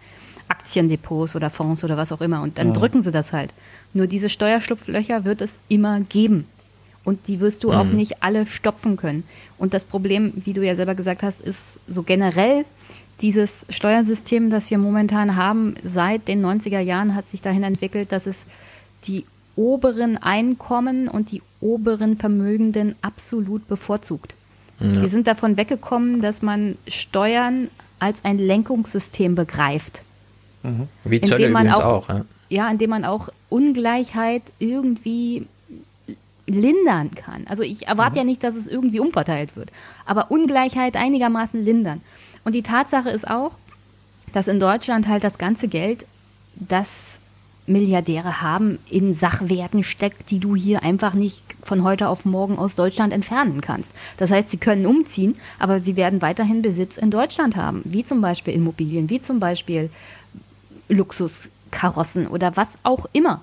Aktiendepots 0.49 1.35
oder 1.35 1.51
Fonds 1.51 1.85
oder 1.85 1.97
was 1.97 2.13
auch 2.13 2.21
immer. 2.21 2.43
Und 2.43 2.59
dann 2.59 2.69
ja. 2.69 2.75
drücken 2.75 3.03
sie 3.03 3.11
das 3.11 3.33
halt. 3.33 3.51
Nur 3.93 4.07
diese 4.07 4.29
Steuerschlupflöcher 4.29 5.25
wird 5.25 5.41
es 5.41 5.59
immer 5.69 6.01
geben. 6.01 6.47
Und 7.05 7.29
die 7.29 7.41
wirst 7.41 7.65
du 7.65 7.69
mhm. 7.69 7.75
auch 7.75 7.85
nicht 7.85 8.23
alle 8.23 8.47
stopfen 8.47 8.97
können. 8.97 9.25
Und 9.59 9.75
das 9.75 9.85
Problem, 9.85 10.33
wie 10.37 10.53
du 10.53 10.65
ja 10.65 10.75
selber 10.75 10.95
gesagt 10.95 11.23
hast, 11.23 11.41
ist 11.41 11.79
so 11.87 12.03
generell 12.03 12.65
dieses 13.21 13.65
Steuersystem, 13.69 14.51
das 14.51 14.71
wir 14.71 14.79
momentan 14.79 15.37
haben, 15.37 15.75
seit 15.83 16.29
den 16.29 16.45
90er 16.45 16.81
Jahren 16.81 17.15
hat 17.15 17.27
sich 17.29 17.43
dahin 17.43 17.63
entwickelt, 17.63 18.13
dass 18.13 18.27
es 18.27 18.45
die 19.07 19.25
oberen 19.57 20.17
Einkommen 20.17 21.09
und 21.09 21.31
die 21.31 21.43
oberen 21.61 22.17
Vermögenden 22.17 22.97
absolut 23.03 23.69
bevorzugt. 23.69 24.35
Ja. 24.81 25.03
Wir 25.03 25.09
sind 25.09 25.27
davon 25.27 25.57
weggekommen, 25.57 26.21
dass 26.21 26.43
man 26.43 26.77
Steuern 26.89 27.69
als 27.99 28.25
ein 28.25 28.39
Lenkungssystem 28.39 29.35
begreift. 29.35 30.03
Mhm. 30.63 30.89
Wie 31.05 31.21
Zölle 31.21 31.49
übrigens 31.49 31.79
auch. 31.79 32.09
auch 32.09 32.09
ja. 32.09 32.25
ja, 32.49 32.71
indem 32.71 32.91
man 32.91 33.05
auch 33.05 33.29
Ungleichheit 33.49 34.43
irgendwie 34.59 35.47
lindern 36.47 37.13
kann. 37.13 37.47
Also 37.49 37.63
ich 37.63 37.87
erwarte 37.87 38.13
mhm. 38.13 38.19
ja 38.19 38.25
nicht, 38.25 38.45
dass 38.45 38.57
es 38.57 38.67
irgendwie 38.67 39.01
umverteilt 39.01 39.57
wird, 39.57 39.71
aber 40.05 40.31
Ungleichheit 40.31 40.97
einigermaßen 40.97 41.65
lindern. 41.65 42.03
Und 42.45 42.55
die 42.55 42.63
Tatsache 42.63 43.11
ist 43.11 43.29
auch, 43.29 43.53
dass 44.33 44.49
in 44.49 44.61
Deutschland 44.61 45.09
halt 45.09 45.25
das 45.25 45.39
ganze 45.39 45.69
Geld, 45.69 46.07
das 46.57 47.19
Milliardäre 47.67 48.43
haben, 48.43 48.79
in 48.91 49.15
Sachwerten 49.15 49.85
steckt, 49.85 50.31
die 50.31 50.39
du 50.39 50.55
hier 50.55 50.83
einfach 50.83 51.15
nicht 51.15 51.41
von 51.63 51.83
heute 51.83 52.09
auf 52.09 52.27
morgen 52.27 52.59
aus 52.59 52.75
Deutschland 52.75 53.13
entfernen 53.13 53.63
kannst. 53.63 53.93
Das 54.19 54.31
heißt, 54.31 54.51
sie 54.51 54.59
können 54.59 54.85
umziehen, 54.85 55.37
aber 55.59 55.81
sie 55.81 55.97
werden 55.97 56.21
weiterhin 56.21 56.61
Besitz 56.61 56.99
in 56.99 57.11
Deutschland 57.11 57.57
haben, 57.57 57.81
wie 57.85 58.05
zum 58.05 58.21
Beispiel 58.21 58.53
Immobilien, 58.53 59.09
wie 59.09 59.21
zum 59.21 59.41
Beispiel 59.41 59.89
Luxuskarossen 60.89 62.27
oder 62.27 62.55
was 62.57 62.69
auch 62.83 63.07
immer. 63.13 63.41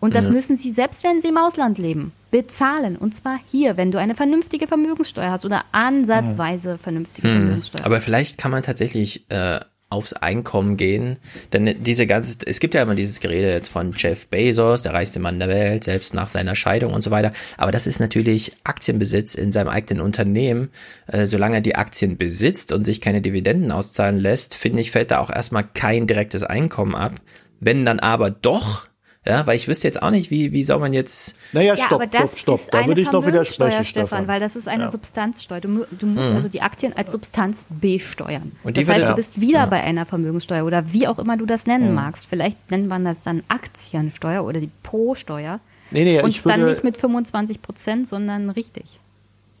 Und 0.00 0.14
das 0.14 0.26
ja. 0.26 0.32
müssen 0.32 0.56
sie, 0.56 0.72
selbst 0.72 1.02
wenn 1.02 1.22
sie 1.22 1.28
im 1.28 1.38
Ausland 1.38 1.78
leben, 1.78 2.12
bezahlen. 2.30 2.96
Und 2.96 3.14
zwar 3.14 3.38
hier, 3.50 3.76
wenn 3.76 3.90
du 3.90 3.98
eine 3.98 4.14
vernünftige 4.14 4.66
Vermögenssteuer 4.66 5.30
hast 5.30 5.44
oder 5.44 5.64
ansatzweise 5.72 6.78
vernünftige 6.78 7.28
hm. 7.28 7.36
Vermögenssteuer. 7.36 7.86
Aber 7.86 8.00
vielleicht 8.00 8.38
kann 8.38 8.50
man 8.50 8.62
tatsächlich 8.62 9.24
äh, 9.30 9.60
aufs 9.90 10.12
Einkommen 10.12 10.76
gehen. 10.76 11.16
Denn 11.52 11.82
diese 11.82 12.06
ganze, 12.06 12.38
es 12.46 12.60
gibt 12.60 12.74
ja 12.74 12.82
immer 12.82 12.94
dieses 12.94 13.18
Gerede 13.18 13.50
jetzt 13.50 13.68
von 13.68 13.92
Jeff 13.96 14.28
Bezos, 14.28 14.82
der 14.82 14.94
reichste 14.94 15.18
Mann 15.18 15.40
der 15.40 15.48
Welt, 15.48 15.84
selbst 15.84 16.14
nach 16.14 16.28
seiner 16.28 16.54
Scheidung 16.54 16.94
und 16.94 17.02
so 17.02 17.10
weiter. 17.10 17.32
Aber 17.56 17.72
das 17.72 17.88
ist 17.88 17.98
natürlich 17.98 18.52
Aktienbesitz 18.62 19.34
in 19.34 19.50
seinem 19.50 19.68
eigenen 19.68 20.00
Unternehmen. 20.00 20.70
Äh, 21.08 21.26
solange 21.26 21.56
er 21.56 21.60
die 21.60 21.74
Aktien 21.74 22.16
besitzt 22.16 22.72
und 22.72 22.84
sich 22.84 23.00
keine 23.00 23.20
Dividenden 23.20 23.72
auszahlen 23.72 24.18
lässt, 24.18 24.54
finde 24.54 24.80
ich, 24.80 24.92
fällt 24.92 25.10
da 25.10 25.18
auch 25.18 25.30
erstmal 25.30 25.64
kein 25.64 26.06
direktes 26.06 26.44
Einkommen 26.44 26.94
ab. 26.94 27.16
Wenn 27.58 27.84
dann 27.84 27.98
aber 27.98 28.30
doch 28.30 28.86
ja, 29.26 29.46
weil 29.46 29.56
ich 29.56 29.68
wüsste 29.68 29.86
jetzt 29.86 30.02
auch 30.02 30.10
nicht, 30.10 30.30
wie, 30.30 30.52
wie 30.52 30.64
soll 30.64 30.78
man 30.78 30.94
jetzt. 30.94 31.34
Naja, 31.52 31.76
stopp, 31.76 32.02
ja, 32.02 32.08
stopp, 32.08 32.38
stopp. 32.38 32.70
Da 32.70 32.86
würde 32.86 33.02
ich 33.02 33.12
noch 33.12 33.26
widersprechen, 33.26 33.84
Stefan. 33.84 34.06
Stefan. 34.06 34.28
Weil 34.28 34.40
das 34.40 34.56
ist 34.56 34.66
eine 34.66 34.84
ja. 34.84 34.88
Substanzsteuer. 34.88 35.60
Du, 35.60 35.84
du 35.90 36.06
musst 36.06 36.30
mhm. 36.30 36.36
also 36.36 36.48
die 36.48 36.62
Aktien 36.62 36.96
als 36.96 37.12
Substanz 37.12 37.66
besteuern. 37.68 38.52
Und 38.62 38.78
die 38.78 38.84
das 38.84 38.94
heißt, 38.94 39.10
du 39.10 39.14
bist 39.14 39.38
wieder 39.38 39.58
ja. 39.58 39.66
bei 39.66 39.82
einer 39.82 40.06
Vermögenssteuer 40.06 40.64
oder 40.64 40.90
wie 40.92 41.06
auch 41.06 41.18
immer 41.18 41.36
du 41.36 41.44
das 41.44 41.66
nennen 41.66 41.90
mhm. 41.90 41.96
magst. 41.96 42.28
Vielleicht 42.28 42.70
nennt 42.70 42.88
man 42.88 43.04
das 43.04 43.22
dann 43.22 43.42
Aktiensteuer 43.48 44.42
oder 44.42 44.58
die 44.58 44.70
Po-Steuer. 44.82 45.60
Nee, 45.90 46.04
nee, 46.04 46.22
Und 46.22 46.46
dann 46.46 46.64
nicht 46.64 46.84
mit 46.84 46.96
25 46.96 47.60
Prozent, 47.60 48.08
sondern 48.08 48.48
richtig. 48.48 49.00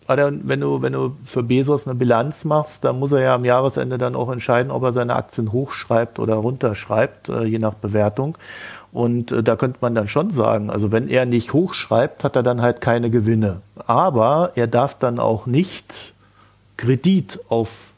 Wenn 0.06 0.60
du, 0.60 0.82
wenn 0.82 0.92
du 0.92 1.16
für 1.22 1.44
Bezos 1.44 1.86
eine 1.86 1.94
Bilanz 1.94 2.44
machst, 2.44 2.84
dann 2.84 2.98
muss 2.98 3.12
er 3.12 3.20
ja 3.20 3.34
am 3.36 3.44
Jahresende 3.44 3.96
dann 3.96 4.16
auch 4.16 4.32
entscheiden, 4.32 4.72
ob 4.72 4.82
er 4.82 4.92
seine 4.92 5.14
Aktien 5.14 5.52
hochschreibt 5.52 6.18
oder 6.18 6.34
runterschreibt, 6.34 7.28
äh, 7.28 7.44
je 7.44 7.60
nach 7.60 7.74
Bewertung. 7.74 8.36
Und 8.92 9.30
äh, 9.30 9.42
da 9.42 9.56
könnte 9.56 9.78
man 9.80 9.94
dann 9.94 10.08
schon 10.08 10.30
sagen, 10.30 10.70
also 10.70 10.92
wenn 10.92 11.08
er 11.08 11.26
nicht 11.26 11.52
hochschreibt, 11.52 12.24
hat 12.24 12.36
er 12.36 12.42
dann 12.42 12.62
halt 12.62 12.80
keine 12.80 13.10
Gewinne. 13.10 13.62
Aber 13.86 14.52
er 14.56 14.66
darf 14.66 14.98
dann 14.98 15.18
auch 15.18 15.46
nicht 15.46 16.14
Kredit 16.76 17.40
auf 17.48 17.92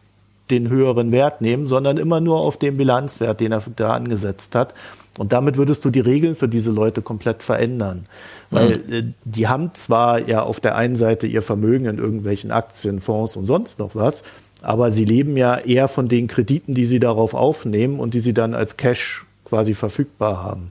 den 0.51 0.69
höheren 0.69 1.13
Wert 1.13 1.41
nehmen, 1.41 1.67
sondern 1.67 1.97
immer 1.97 2.21
nur 2.21 2.41
auf 2.41 2.59
den 2.59 2.77
Bilanzwert, 2.77 3.41
den 3.41 3.53
er 3.53 3.63
da 3.77 3.95
angesetzt 3.95 4.55
hat. 4.55 4.75
Und 5.19 5.33
damit 5.33 5.57
würdest 5.57 5.85
du 5.85 5.91
die 5.91 6.01
Regeln 6.01 6.35
für 6.35 6.49
diese 6.49 6.71
Leute 6.71 7.03
komplett 7.03 7.43
verändern. 7.43 8.07
Weil 8.51 8.79
mhm. 8.79 8.93
äh, 8.93 9.05
die 9.25 9.49
haben 9.49 9.71
zwar 9.75 10.27
ja 10.29 10.43
auf 10.43 10.61
der 10.61 10.77
einen 10.77 10.97
Seite 10.97 11.27
ihr 11.27 11.43
Vermögen 11.43 11.87
in 11.87 11.99
irgendwelchen 11.99 12.51
Aktien, 12.51 13.01
Fonds 13.01 13.37
und 13.37 13.45
sonst 13.45 13.79
noch 13.79 13.95
was, 13.95 14.25
aber 14.63 14.93
sie 14.93 15.05
leben 15.05 15.37
ja 15.37 15.59
eher 15.59 15.89
von 15.89 16.09
den 16.09 16.29
Krediten, 16.29 16.75
die 16.75 16.85
sie 16.85 17.01
darauf 17.01 17.35
aufnehmen 17.35 17.99
und 17.99 18.15
die 18.15 18.21
sie 18.21 18.35
dann 18.35 18.55
als 18.55 18.77
Cash 18.77 19.27
quasi 19.45 19.75
verfügbar 19.75 20.43
haben. 20.43 20.71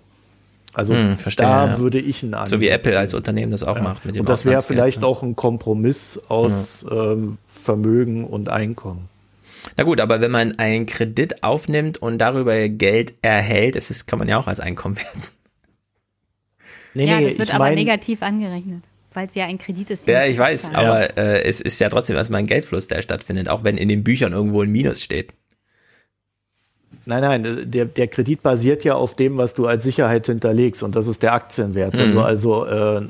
Also 0.73 0.95
hm, 0.95 1.17
verstehe, 1.17 1.45
da 1.45 1.71
ja. 1.71 1.77
würde 1.79 1.99
ich 1.99 2.23
einen 2.23 2.33
Ansatz 2.33 2.51
So 2.51 2.61
wie 2.61 2.69
Apple 2.69 2.97
als 2.97 3.13
Unternehmen 3.13 3.51
das 3.51 3.63
auch 3.63 3.75
ja. 3.75 3.81
macht. 3.81 4.05
Mit 4.05 4.15
dem 4.15 4.21
und 4.21 4.29
das 4.29 4.45
wäre 4.45 4.61
vielleicht 4.61 5.01
ne? 5.01 5.07
auch 5.07 5.21
ein 5.21 5.35
Kompromiss 5.35 6.19
aus 6.29 6.85
ja. 6.89 7.13
ähm, 7.13 7.37
Vermögen 7.47 8.25
und 8.25 8.49
Einkommen. 8.49 9.09
Na 9.77 9.83
gut, 9.83 9.99
aber 9.99 10.21
wenn 10.21 10.31
man 10.31 10.57
einen 10.57 10.85
Kredit 10.85 11.43
aufnimmt 11.43 11.97
und 11.97 12.17
darüber 12.17 12.67
Geld 12.69 13.13
erhält, 13.21 13.75
das 13.75 13.91
ist, 13.91 14.07
kann 14.07 14.17
man 14.19 14.27
ja 14.27 14.37
auch 14.37 14.47
als 14.47 14.59
Einkommen 14.59 14.95
werden. 14.97 15.21
Nee, 16.93 17.07
ja, 17.07 17.21
das 17.21 17.37
wird 17.37 17.53
aber 17.53 17.65
mein, 17.65 17.75
negativ 17.75 18.21
angerechnet, 18.21 18.83
weil 19.13 19.27
es 19.27 19.35
ja 19.35 19.45
ein 19.45 19.57
Kredit 19.57 19.91
ist. 19.91 20.07
Ja, 20.07 20.25
ich 20.25 20.37
weiß, 20.37 20.73
aber 20.73 21.17
äh, 21.17 21.43
es 21.43 21.61
ist 21.61 21.79
ja 21.79 21.89
trotzdem 21.89 22.15
erstmal 22.15 22.39
ein 22.39 22.47
Geldfluss, 22.47 22.87
der 22.87 23.01
stattfindet, 23.01 23.47
auch 23.47 23.63
wenn 23.63 23.77
in 23.77 23.87
den 23.87 24.03
Büchern 24.03 24.33
irgendwo 24.33 24.61
ein 24.61 24.71
Minus 24.71 25.01
steht. 25.01 25.33
Nein, 27.05 27.21
nein, 27.21 27.71
der, 27.71 27.85
der 27.85 28.07
Kredit 28.07 28.43
basiert 28.43 28.83
ja 28.83 28.93
auf 28.93 29.15
dem, 29.15 29.37
was 29.37 29.55
du 29.55 29.65
als 29.65 29.83
Sicherheit 29.83 30.27
hinterlegst 30.27 30.83
und 30.83 30.95
das 30.95 31.07
ist 31.07 31.23
der 31.23 31.33
Aktienwert. 31.33 31.95
Mhm. 31.95 31.99
Wenn 31.99 32.13
du 32.13 32.21
also, 32.21 32.65
äh, 32.65 33.01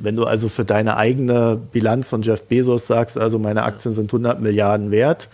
wenn 0.00 0.16
du 0.16 0.24
also 0.24 0.48
für 0.48 0.64
deine 0.64 0.96
eigene 0.96 1.60
Bilanz 1.72 2.08
von 2.08 2.22
Jeff 2.22 2.44
Bezos 2.44 2.86
sagst, 2.86 3.18
also 3.18 3.38
meine 3.38 3.64
Aktien 3.64 3.92
sind 3.92 4.10
100 4.10 4.40
Milliarden 4.40 4.90
wert, 4.90 5.28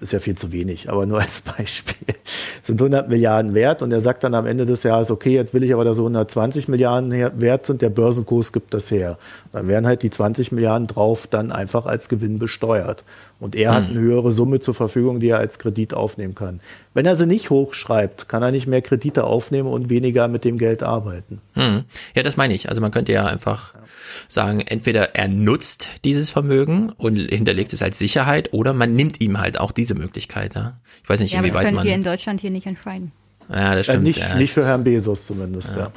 ist 0.00 0.12
ja 0.12 0.18
viel 0.18 0.36
zu 0.36 0.52
wenig, 0.52 0.90
aber 0.90 1.06
nur 1.06 1.20
als 1.22 1.40
Beispiel, 1.40 2.14
sind 2.62 2.80
100 2.80 3.08
Milliarden 3.08 3.54
wert 3.54 3.80
und 3.80 3.92
er 3.92 4.00
sagt 4.00 4.24
dann 4.24 4.34
am 4.34 4.46
Ende 4.46 4.66
des 4.66 4.82
Jahres, 4.82 5.10
okay, 5.10 5.34
jetzt 5.34 5.54
will 5.54 5.62
ich 5.62 5.72
aber, 5.72 5.84
dass 5.84 5.96
so 5.96 6.02
120 6.02 6.68
Milliarden 6.68 7.10
wert 7.40 7.66
sind, 7.66 7.82
der 7.82 7.90
Börsenkurs 7.90 8.52
gibt 8.52 8.74
das 8.74 8.90
her. 8.90 9.18
Dann 9.52 9.68
werden 9.68 9.86
halt 9.86 10.02
die 10.02 10.10
20 10.10 10.52
Milliarden 10.52 10.86
drauf 10.86 11.26
dann 11.26 11.50
einfach 11.50 11.86
als 11.86 12.08
Gewinn 12.08 12.38
besteuert. 12.38 13.04
Und 13.40 13.54
er 13.54 13.70
hm. 13.70 13.76
hat 13.76 13.90
eine 13.90 14.00
höhere 14.00 14.32
Summe 14.32 14.60
zur 14.60 14.74
Verfügung, 14.74 15.20
die 15.20 15.28
er 15.28 15.38
als 15.38 15.58
Kredit 15.58 15.94
aufnehmen 15.94 16.34
kann. 16.34 16.60
Wenn 16.92 17.06
er 17.06 17.16
sie 17.16 17.26
nicht 17.26 17.50
hochschreibt, 17.50 18.28
kann 18.28 18.42
er 18.42 18.50
nicht 18.50 18.66
mehr 18.66 18.82
Kredite 18.82 19.24
aufnehmen 19.24 19.68
und 19.68 19.90
weniger 19.90 20.26
mit 20.26 20.44
dem 20.44 20.58
Geld 20.58 20.82
arbeiten. 20.82 21.40
Hm. 21.54 21.84
Ja, 22.14 22.22
das 22.22 22.36
meine 22.36 22.54
ich. 22.54 22.68
Also 22.68 22.80
man 22.80 22.90
könnte 22.90 23.12
ja 23.12 23.26
einfach 23.26 23.74
ja. 23.74 23.80
sagen, 24.26 24.60
entweder 24.60 25.14
er 25.14 25.28
nutzt 25.28 25.88
dieses 26.04 26.30
Vermögen 26.30 26.90
und 26.90 27.16
hinterlegt 27.16 27.72
es 27.72 27.82
als 27.82 27.98
Sicherheit 27.98 28.52
oder 28.52 28.72
man 28.72 28.94
nimmt 28.94 29.20
ihm 29.20 29.38
halt 29.38 29.60
auch 29.60 29.70
diese 29.70 29.94
Möglichkeit. 29.94 30.54
Ne? 30.54 30.76
Ich 31.02 31.08
weiß 31.08 31.20
nicht, 31.20 31.34
ja, 31.34 31.40
inwieweit 31.40 31.66
man... 31.66 31.74
das 31.74 31.82
können 31.82 31.88
wir 31.88 31.94
in 31.94 32.04
Deutschland 32.04 32.40
hier 32.40 32.50
nicht 32.50 32.66
entscheiden. 32.66 33.12
Ja, 33.48 33.74
das 33.74 33.86
stimmt. 33.86 34.04
Äh, 34.04 34.08
nicht, 34.08 34.20
ja, 34.20 34.34
nicht 34.34 34.52
für 34.52 34.64
Herrn 34.64 34.84
Bezos 34.84 35.26
zumindest, 35.26 35.74
ja. 35.76 35.90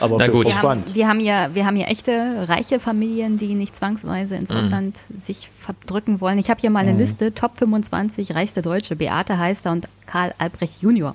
Aber 0.00 0.18
Na 0.18 0.28
gut. 0.28 0.46
Wir 0.46 0.62
haben, 0.62 0.84
wir 0.94 1.08
haben, 1.08 1.20
ja, 1.20 1.54
wir 1.54 1.66
haben 1.66 1.76
ja 1.76 1.86
echte 1.86 2.46
reiche 2.48 2.80
Familien, 2.80 3.38
die 3.38 3.54
nicht 3.54 3.74
zwangsweise 3.74 4.36
ins 4.36 4.50
mhm. 4.50 4.56
Ausland 4.56 4.98
sich 5.16 5.48
verdrücken 5.58 6.20
wollen. 6.20 6.38
Ich 6.38 6.50
habe 6.50 6.60
hier 6.60 6.70
mal 6.70 6.80
eine 6.80 6.92
mhm. 6.92 6.98
Liste, 6.98 7.34
Top 7.34 7.58
25 7.58 8.34
reichste 8.34 8.62
Deutsche. 8.62 8.96
Beate 8.96 9.38
Heister 9.38 9.72
und 9.72 9.88
Karl 10.06 10.34
Albrecht 10.38 10.82
Junior. 10.82 11.14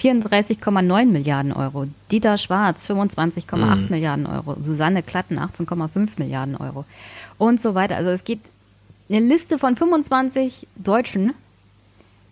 34,9 0.00 1.06
Milliarden 1.06 1.52
Euro. 1.52 1.86
Dieter 2.10 2.38
Schwarz 2.38 2.88
25,8 2.88 3.56
mhm. 3.56 3.86
Milliarden 3.88 4.26
Euro. 4.26 4.56
Susanne 4.60 5.02
Klatten 5.02 5.38
18,5 5.38 6.10
Milliarden 6.18 6.56
Euro. 6.56 6.84
Und 7.38 7.60
so 7.60 7.74
weiter. 7.74 7.96
Also 7.96 8.10
es 8.10 8.24
geht 8.24 8.40
eine 9.08 9.20
Liste 9.20 9.58
von 9.58 9.76
25 9.76 10.66
Deutschen, 10.76 11.32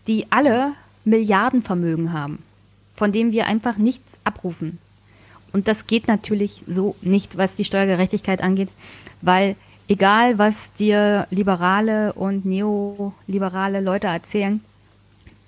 die 0.06 0.26
alle 0.30 0.72
Milliardenvermögen 1.04 2.12
haben, 2.12 2.40
von 2.94 3.12
dem 3.12 3.32
wir 3.32 3.46
einfach 3.46 3.76
nichts 3.76 4.18
abrufen. 4.24 4.78
Und 5.56 5.68
das 5.68 5.86
geht 5.86 6.06
natürlich 6.06 6.60
so 6.66 6.96
nicht, 7.00 7.38
was 7.38 7.56
die 7.56 7.64
Steuergerechtigkeit 7.64 8.42
angeht, 8.42 8.68
weil 9.22 9.56
egal, 9.88 10.36
was 10.36 10.74
dir 10.74 11.26
liberale 11.30 12.12
und 12.12 12.44
neoliberale 12.44 13.80
Leute 13.80 14.06
erzählen, 14.06 14.60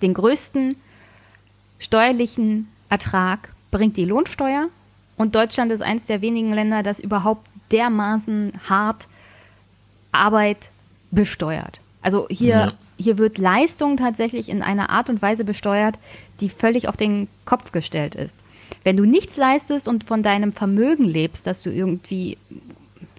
den 0.01 0.15
größten 0.15 0.77
steuerlichen 1.79 2.69
Ertrag 2.89 3.53
bringt 3.71 3.99
die 3.99 4.07
Lohnsteuer. 4.07 4.69
Und 5.19 5.35
Deutschland 5.35 5.73
ist 5.73 5.83
eines 5.83 6.07
der 6.07 6.23
wenigen 6.23 6.55
Länder, 6.55 6.83
das 6.83 7.01
überhaupt 7.01 7.47
dermaßen 7.71 8.53
hart 8.67 9.09
Arbeit 10.11 10.71
besteuert. 11.11 11.81
Also 12.01 12.27
hier, 12.31 12.49
ja. 12.49 12.73
hier 12.97 13.19
wird 13.19 13.37
Leistung 13.37 13.99
tatsächlich 13.99 14.49
in 14.49 14.63
einer 14.63 14.89
Art 14.89 15.11
und 15.11 15.21
Weise 15.21 15.45
besteuert, 15.45 15.99
die 16.41 16.49
völlig 16.49 16.89
auf 16.89 16.97
den 16.97 17.29
Kopf 17.45 17.73
gestellt 17.73 18.15
ist. 18.15 18.37
Wenn 18.85 18.97
du 18.97 19.05
nichts 19.05 19.37
leistest 19.37 19.89
und 19.89 20.05
von 20.05 20.23
deinem 20.23 20.53
Vermögen 20.53 21.05
lebst, 21.05 21.47
das 21.47 21.63
du 21.63 21.71
irgendwie 21.71 22.39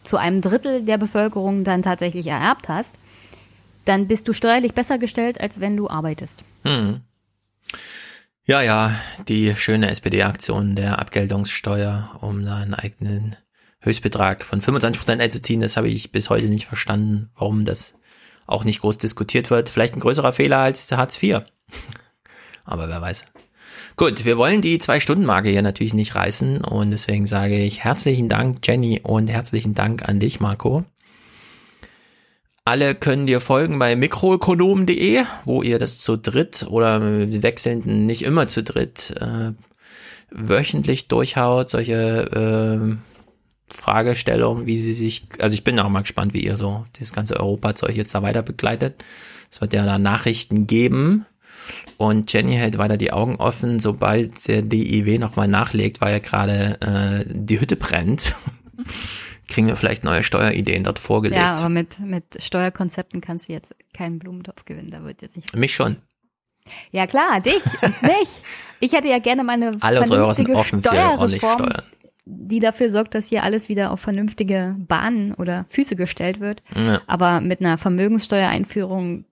zu 0.03 0.17
einem 0.17 0.41
Drittel 0.41 0.83
der 0.83 0.97
Bevölkerung 0.97 1.63
dann 1.63 1.83
tatsächlich 1.83 2.27
ererbt 2.27 2.69
hast, 2.69 2.95
dann 3.85 4.07
bist 4.07 4.27
du 4.27 4.33
steuerlich 4.33 4.73
besser 4.73 4.97
gestellt, 4.97 5.39
als 5.39 5.59
wenn 5.59 5.75
du 5.75 5.89
arbeitest. 5.89 6.43
Hm. 6.63 7.01
Ja, 8.45 8.61
ja, 8.61 8.95
die 9.27 9.55
schöne 9.55 9.89
SPD-Aktion 9.89 10.75
der 10.75 10.99
Abgeltungssteuer, 10.99 12.17
um 12.21 12.45
da 12.45 12.57
einen 12.57 12.73
eigenen 12.73 13.35
Höchstbetrag 13.81 14.43
von 14.43 14.61
25% 14.61 15.19
einzuziehen, 15.19 15.61
das 15.61 15.77
habe 15.77 15.87
ich 15.87 16.11
bis 16.11 16.29
heute 16.29 16.47
nicht 16.47 16.65
verstanden, 16.65 17.29
warum 17.35 17.63
das 17.63 17.93
auch 18.47 18.63
nicht 18.63 18.81
groß 18.81 18.97
diskutiert 18.97 19.51
wird. 19.51 19.69
Vielleicht 19.69 19.95
ein 19.95 19.99
größerer 19.99 20.33
Fehler 20.33 20.57
als 20.57 20.91
Hartz 20.91 21.21
IV. 21.21 21.41
Aber 22.65 22.89
wer 22.89 23.01
weiß. 23.01 23.25
Gut, 23.99 24.23
wir 24.23 24.37
wollen 24.37 24.61
die 24.61 24.79
Zwei-Stunden-Marke 24.79 25.49
hier 25.49 25.61
natürlich 25.61 25.93
nicht 25.93 26.15
reißen 26.15 26.61
und 26.61 26.91
deswegen 26.91 27.27
sage 27.27 27.61
ich 27.61 27.83
herzlichen 27.83 28.29
Dank, 28.29 28.65
Jenny, 28.65 29.01
und 29.03 29.27
herzlichen 29.27 29.73
Dank 29.73 30.07
an 30.07 30.21
dich, 30.21 30.39
Marco. 30.39 30.85
Alle 32.63 32.95
können 32.95 33.27
dir 33.27 33.41
folgen 33.41 33.77
bei 33.77 33.97
mikroökonomen.de, 33.97 35.25
wo 35.43 35.63
ihr 35.63 35.79
das 35.79 35.97
zu 35.97 36.15
dritt 36.15 36.65
oder 36.69 37.01
wechselnden 37.01 38.05
nicht 38.05 38.21
immer 38.21 38.47
zu 38.47 38.63
dritt 38.63 39.15
äh, 39.19 39.51
wöchentlich 40.31 41.09
durchhaut, 41.09 41.69
solche 41.69 42.95
äh, 42.95 42.95
Fragestellungen, 43.67 44.65
wie 44.65 44.77
sie 44.77 44.93
sich, 44.93 45.23
also 45.39 45.55
ich 45.55 45.65
bin 45.65 45.77
auch 45.77 45.89
mal 45.89 46.03
gespannt, 46.03 46.33
wie 46.33 46.45
ihr 46.45 46.55
so 46.55 46.85
dieses 46.95 47.11
ganze 47.11 47.37
Europa-Zeug 47.37 47.97
jetzt 47.97 48.15
da 48.15 48.21
weiter 48.21 48.43
begleitet. 48.43 49.03
Es 49.51 49.59
wird 49.59 49.73
ja 49.73 49.85
da 49.85 49.97
Nachrichten 49.97 50.67
geben 50.67 51.25
und 51.98 52.31
Jenny 52.31 52.53
hält 52.53 52.77
weiter 52.77 52.98
die 52.98 53.11
Augen 53.11 53.35
offen, 53.35 53.80
sobald 53.80 54.48
der 54.48 54.61
DIW 54.61 55.17
nochmal 55.17 55.48
nachlegt, 55.48 56.01
weil 56.01 56.14
ja 56.14 56.19
gerade 56.19 56.80
äh, 56.81 57.25
die 57.27 57.59
Hütte 57.59 57.75
brennt. 57.75 58.35
Kriegen 59.49 59.67
wir 59.67 59.75
vielleicht 59.75 60.03
neue 60.03 60.22
Steuerideen 60.22 60.83
dort 60.83 60.99
vorgelegt. 60.99 61.41
Ja, 61.41 61.56
aber 61.56 61.69
mit, 61.69 61.99
mit 61.99 62.38
Steuerkonzepten 62.39 63.19
kannst 63.19 63.49
du 63.49 63.53
jetzt 63.53 63.75
keinen 63.93 64.19
Blumentopf 64.19 64.64
gewinnen. 64.65 64.91
Da 64.91 65.03
wird 65.03 65.23
jetzt 65.23 65.35
nicht. 65.35 65.56
Mich 65.56 65.73
schon. 65.73 65.98
Ja 66.91 67.07
klar, 67.07 67.41
dich 67.41 67.64
mich. 68.01 68.43
Ich 68.80 68.93
hätte 68.93 69.07
ja 69.07 69.19
gerne 69.19 69.43
meine 69.43 69.72
Alle 69.80 70.01
unsere 70.01 70.19
Hörer 70.19 70.33
sind 70.33 70.49
offen 70.51 70.83
für 70.83 70.91
ordentlich 70.91 71.41
Steuern. 71.41 71.81
Die 72.25 72.59
dafür 72.59 72.91
sorgt, 72.91 73.15
dass 73.15 73.27
hier 73.27 73.43
alles 73.43 73.69
wieder 73.69 73.89
auf 73.91 74.01
vernünftige 74.01 74.75
Bahnen 74.77 75.33
oder 75.33 75.65
Füße 75.69 75.95
gestellt 75.95 76.39
wird. 76.39 76.61
Ja. 76.75 77.01
Aber 77.07 77.41
mit 77.41 77.59
einer 77.59 77.80
Vermögenssteuereinführung 77.80 79.25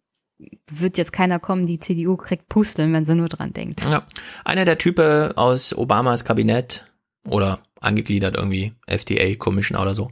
wird 0.69 0.97
jetzt 0.97 1.13
keiner 1.13 1.39
kommen, 1.39 1.65
die 1.65 1.79
CDU 1.79 2.15
kriegt 2.15 2.49
Pusteln, 2.49 2.93
wenn 2.93 3.05
sie 3.05 3.15
nur 3.15 3.29
dran 3.29 3.53
denkt. 3.53 3.81
Ja. 3.89 4.05
Einer 4.45 4.65
der 4.65 4.77
Typen 4.77 5.35
aus 5.37 5.73
Obamas 5.75 6.25
Kabinett 6.25 6.85
oder 7.27 7.59
angegliedert 7.81 8.35
irgendwie, 8.35 8.73
FDA 8.85 9.35
Commissioner 9.35 9.81
oder 9.81 9.93
so, 9.93 10.09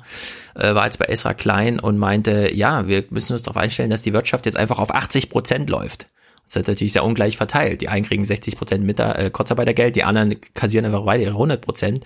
äh, 0.56 0.76
war 0.76 0.86
jetzt 0.86 1.00
bei 1.00 1.06
Esra 1.06 1.34
Klein 1.34 1.80
und 1.80 1.98
meinte, 1.98 2.54
ja, 2.54 2.88
wir 2.88 3.06
müssen 3.10 3.34
uns 3.34 3.44
darauf 3.44 3.58
einstellen, 3.58 3.90
dass 3.90 4.02
die 4.02 4.14
Wirtschaft 4.14 4.46
jetzt 4.46 4.58
einfach 4.58 4.80
auf 4.80 4.94
80 4.94 5.30
Prozent 5.30 5.70
läuft. 5.70 6.08
Das 6.46 6.58
ist 6.58 6.68
natürlich 6.68 6.94
sehr 6.94 7.04
ungleich 7.04 7.38
verteilt. 7.38 7.82
Die 7.82 7.90
einen 7.90 8.06
kriegen 8.06 8.24
60 8.24 8.58
Prozent 8.58 8.84
mit 8.84 9.00
äh, 9.00 9.32
Kurzarbeitergeld, 9.32 9.96
die 9.96 10.04
anderen 10.04 10.40
kassieren 10.54 10.86
einfach 10.86 11.06
weiter 11.06 11.24
ihre 11.24 11.34
100 11.34 11.60
Prozent. 11.60 12.06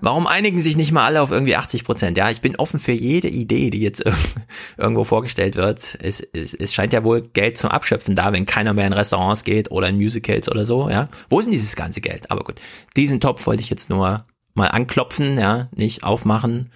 Warum 0.00 0.26
einigen 0.26 0.60
sich 0.60 0.76
nicht 0.76 0.92
mal 0.92 1.04
alle 1.04 1.20
auf 1.20 1.30
irgendwie 1.30 1.56
80 1.56 1.84
Prozent? 1.84 2.16
Ja, 2.16 2.30
ich 2.30 2.40
bin 2.40 2.56
offen 2.56 2.78
für 2.78 2.92
jede 2.92 3.28
Idee, 3.28 3.70
die 3.70 3.80
jetzt 3.80 4.04
irgendwo 4.76 5.04
vorgestellt 5.04 5.56
wird. 5.56 5.98
Es, 6.00 6.20
es, 6.20 6.54
es 6.54 6.72
scheint 6.72 6.92
ja 6.92 7.02
wohl 7.02 7.22
Geld 7.22 7.58
zum 7.58 7.70
Abschöpfen 7.70 8.14
da, 8.14 8.32
wenn 8.32 8.46
keiner 8.46 8.74
mehr 8.74 8.86
in 8.86 8.92
Restaurants 8.92 9.44
geht 9.44 9.70
oder 9.70 9.88
in 9.88 9.96
Musicals 9.96 10.48
oder 10.48 10.64
so. 10.64 10.88
Ja, 10.88 11.08
wo 11.28 11.40
ist 11.40 11.46
denn 11.46 11.52
dieses 11.52 11.74
ganze 11.74 12.00
Geld? 12.00 12.30
Aber 12.30 12.44
gut, 12.44 12.60
diesen 12.96 13.20
Topf 13.20 13.46
wollte 13.46 13.62
ich 13.62 13.70
jetzt 13.70 13.90
nur 13.90 14.24
mal 14.54 14.68
anklopfen, 14.68 15.38
ja, 15.38 15.68
nicht 15.74 16.04
aufmachen. 16.04 16.70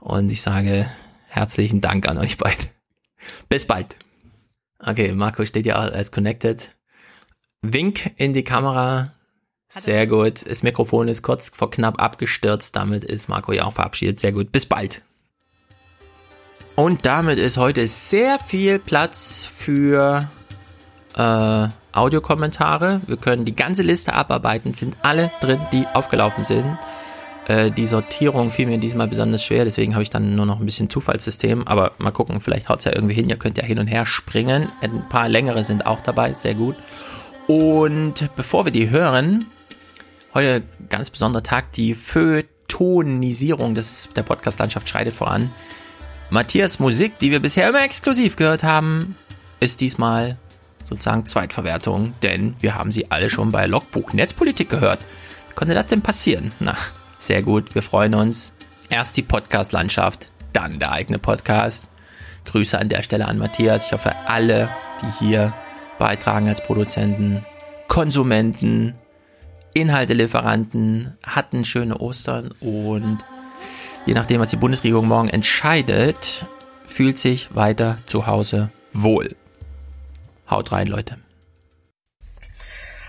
Und 0.00 0.30
ich 0.30 0.42
sage 0.42 0.90
herzlichen 1.28 1.80
Dank 1.80 2.08
an 2.08 2.18
euch 2.18 2.38
beide. 2.38 2.64
Bis 3.48 3.66
bald. 3.66 3.96
Okay, 4.78 5.12
Marco 5.12 5.46
steht 5.46 5.66
ja 5.66 5.76
als 5.76 6.12
connected. 6.12 6.74
Wink 7.62 8.12
in 8.16 8.34
die 8.34 8.44
Kamera. 8.44 9.14
Sehr 9.80 10.06
gut. 10.06 10.48
Das 10.48 10.62
Mikrofon 10.62 11.08
ist 11.08 11.22
kurz 11.22 11.50
vor 11.54 11.70
knapp 11.70 12.00
abgestürzt. 12.00 12.76
Damit 12.76 13.04
ist 13.04 13.28
Marco 13.28 13.52
ja 13.52 13.64
auch 13.64 13.72
verabschiedet. 13.72 14.20
Sehr 14.20 14.32
gut. 14.32 14.52
Bis 14.52 14.66
bald. 14.66 15.02
Und 16.76 17.06
damit 17.06 17.38
ist 17.38 17.56
heute 17.56 17.86
sehr 17.86 18.38
viel 18.38 18.78
Platz 18.78 19.46
für 19.46 20.28
äh, 21.16 21.68
Audiokommentare. 21.92 23.00
Wir 23.06 23.16
können 23.16 23.44
die 23.44 23.54
ganze 23.54 23.82
Liste 23.82 24.12
abarbeiten. 24.12 24.74
Sind 24.74 24.96
alle 25.02 25.30
drin, 25.40 25.60
die 25.72 25.86
aufgelaufen 25.92 26.44
sind. 26.44 26.78
Äh, 27.46 27.70
die 27.70 27.86
Sortierung 27.86 28.50
fiel 28.50 28.66
mir 28.66 28.78
diesmal 28.78 29.08
besonders 29.08 29.44
schwer, 29.44 29.64
deswegen 29.64 29.94
habe 29.94 30.02
ich 30.02 30.10
dann 30.10 30.34
nur 30.34 30.46
noch 30.46 30.60
ein 30.60 30.64
bisschen 30.64 30.90
Zufallssystem. 30.90 31.66
Aber 31.66 31.92
mal 31.98 32.10
gucken, 32.10 32.40
vielleicht 32.40 32.68
haut 32.68 32.78
es 32.78 32.84
ja 32.84 32.92
irgendwie 32.94 33.14
hin. 33.14 33.28
Ihr 33.28 33.36
könnt 33.36 33.58
ja 33.58 33.64
hin 33.64 33.78
und 33.78 33.86
her 33.86 34.06
springen. 34.06 34.68
Ein 34.80 35.08
paar 35.08 35.28
längere 35.28 35.64
sind 35.64 35.86
auch 35.86 36.00
dabei, 36.02 36.32
sehr 36.34 36.54
gut. 36.54 36.76
Und 37.46 38.30
bevor 38.36 38.64
wir 38.64 38.72
die 38.72 38.90
hören, 38.90 39.46
heute 40.34 40.62
ganz 40.90 41.10
besonderer 41.10 41.42
Tag, 41.42 41.72
die 41.72 41.94
Feuilletonisierung 41.94 43.74
des, 43.74 44.08
der 44.16 44.24
Podcast-Landschaft 44.24 44.88
schreitet 44.88 45.14
voran. 45.14 45.50
Matthias 46.30 46.80
Musik, 46.80 47.18
die 47.20 47.30
wir 47.30 47.40
bisher 47.40 47.68
immer 47.68 47.84
exklusiv 47.84 48.34
gehört 48.36 48.64
haben, 48.64 49.16
ist 49.60 49.80
diesmal 49.80 50.36
sozusagen 50.82 51.26
Zweitverwertung, 51.26 52.14
denn 52.22 52.54
wir 52.60 52.74
haben 52.74 52.92
sie 52.92 53.10
alle 53.10 53.30
schon 53.30 53.52
bei 53.52 53.66
Logbuch 53.66 54.12
Netzpolitik 54.12 54.68
gehört. 54.68 54.98
Wie 55.48 55.54
konnte 55.54 55.74
das 55.74 55.86
denn 55.86 56.02
passieren? 56.02 56.52
Na, 56.58 56.76
sehr 57.18 57.42
gut, 57.42 57.74
wir 57.74 57.82
freuen 57.82 58.14
uns. 58.14 58.54
Erst 58.90 59.16
die 59.16 59.22
Podcast-Landschaft, 59.22 60.26
dann 60.52 60.78
der 60.78 60.92
eigene 60.92 61.18
Podcast. 61.18 61.86
Grüße 62.44 62.78
an 62.78 62.88
der 62.88 63.02
Stelle 63.02 63.26
an 63.26 63.38
Matthias. 63.38 63.86
Ich 63.86 63.92
hoffe, 63.92 64.12
alle, 64.26 64.68
die 65.00 65.24
hier 65.24 65.54
beitragen 65.98 66.48
als 66.48 66.62
Produzenten, 66.62 67.44
Konsumenten, 67.88 68.94
Inhaltelieferanten, 69.74 71.18
hatten 71.22 71.64
schöne 71.64 71.98
Ostern 71.98 72.52
und 72.60 73.18
je 74.06 74.14
nachdem, 74.14 74.40
was 74.40 74.50
die 74.50 74.56
Bundesregierung 74.56 75.06
morgen 75.06 75.28
entscheidet, 75.28 76.46
fühlt 76.86 77.18
sich 77.18 77.54
weiter 77.54 77.98
zu 78.06 78.26
Hause 78.26 78.70
wohl. 78.92 79.34
Haut 80.48 80.72
rein, 80.72 80.86
Leute. 80.86 81.18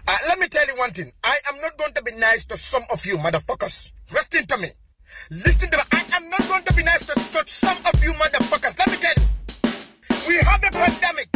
Uh, 0.08 0.12
let 0.28 0.40
me 0.40 0.48
tell 0.48 0.66
you 0.68 0.80
one 0.80 0.92
thing. 0.94 1.12
I 1.24 1.36
am 1.50 1.60
not 1.62 1.78
going 1.78 1.94
to 1.94 2.04
be 2.04 2.12
nice 2.12 2.46
to 2.48 2.58
some 2.58 2.86
of 2.92 3.06
you 3.06 3.18
motherfuckers. 3.18 3.92
Listen 4.12 4.46
to 4.48 4.58
me. 4.58 4.72
Listen 5.30 5.70
to 5.72 5.78
me. 5.78 5.84
I 5.94 6.16
am 6.16 6.30
not 6.30 6.48
going 6.48 6.64
to 6.64 6.74
be 6.74 6.84
nice 6.84 7.06
to, 7.08 7.14
to 7.14 7.44
some 7.48 7.78
of 7.86 8.04
you 8.04 8.14
motherfuckers. 8.14 8.78
Let 8.78 8.90
me 8.92 8.98
tell 8.98 9.14
you. 9.18 9.24
We 10.28 10.38
have 10.44 10.64
a 10.64 10.72
pandemic. 10.72 11.30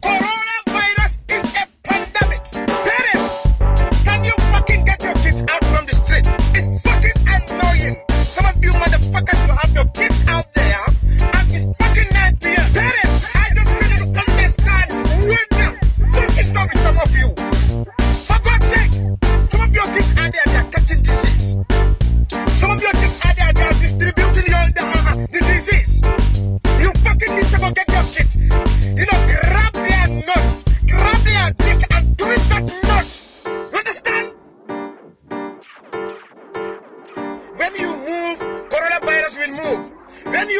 Coronavirus 0.00 0.63
motherfuckers 9.54 9.74
will 9.74 10.02
have 10.02 10.13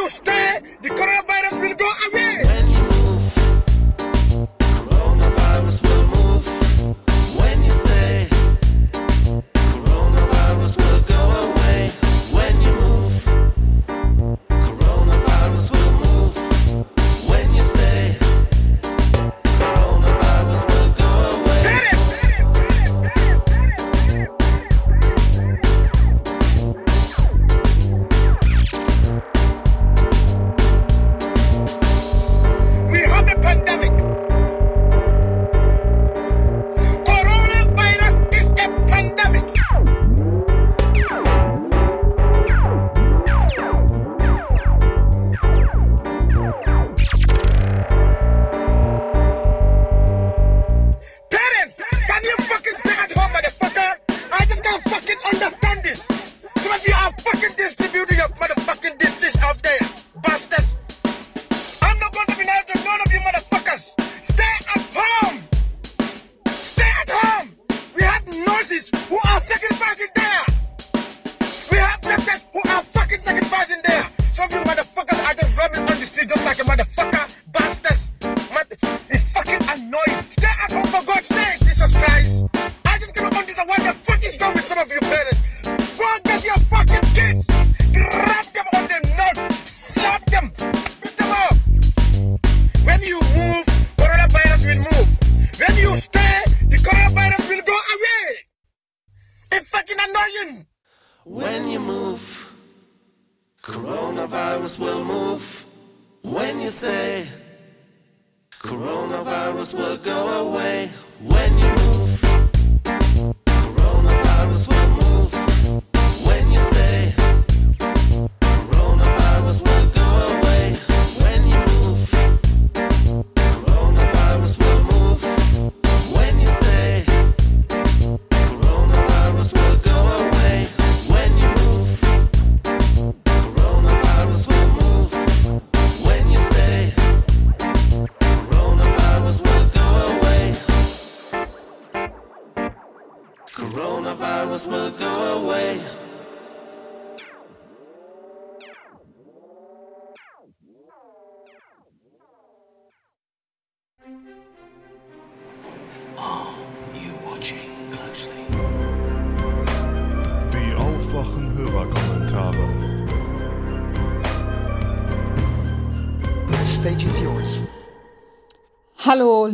Stay, 0.09 0.61
the 0.83 0.91
coronavirus 0.91 1.61
will 1.63 1.75
go 1.77 1.91
away. 2.09 2.24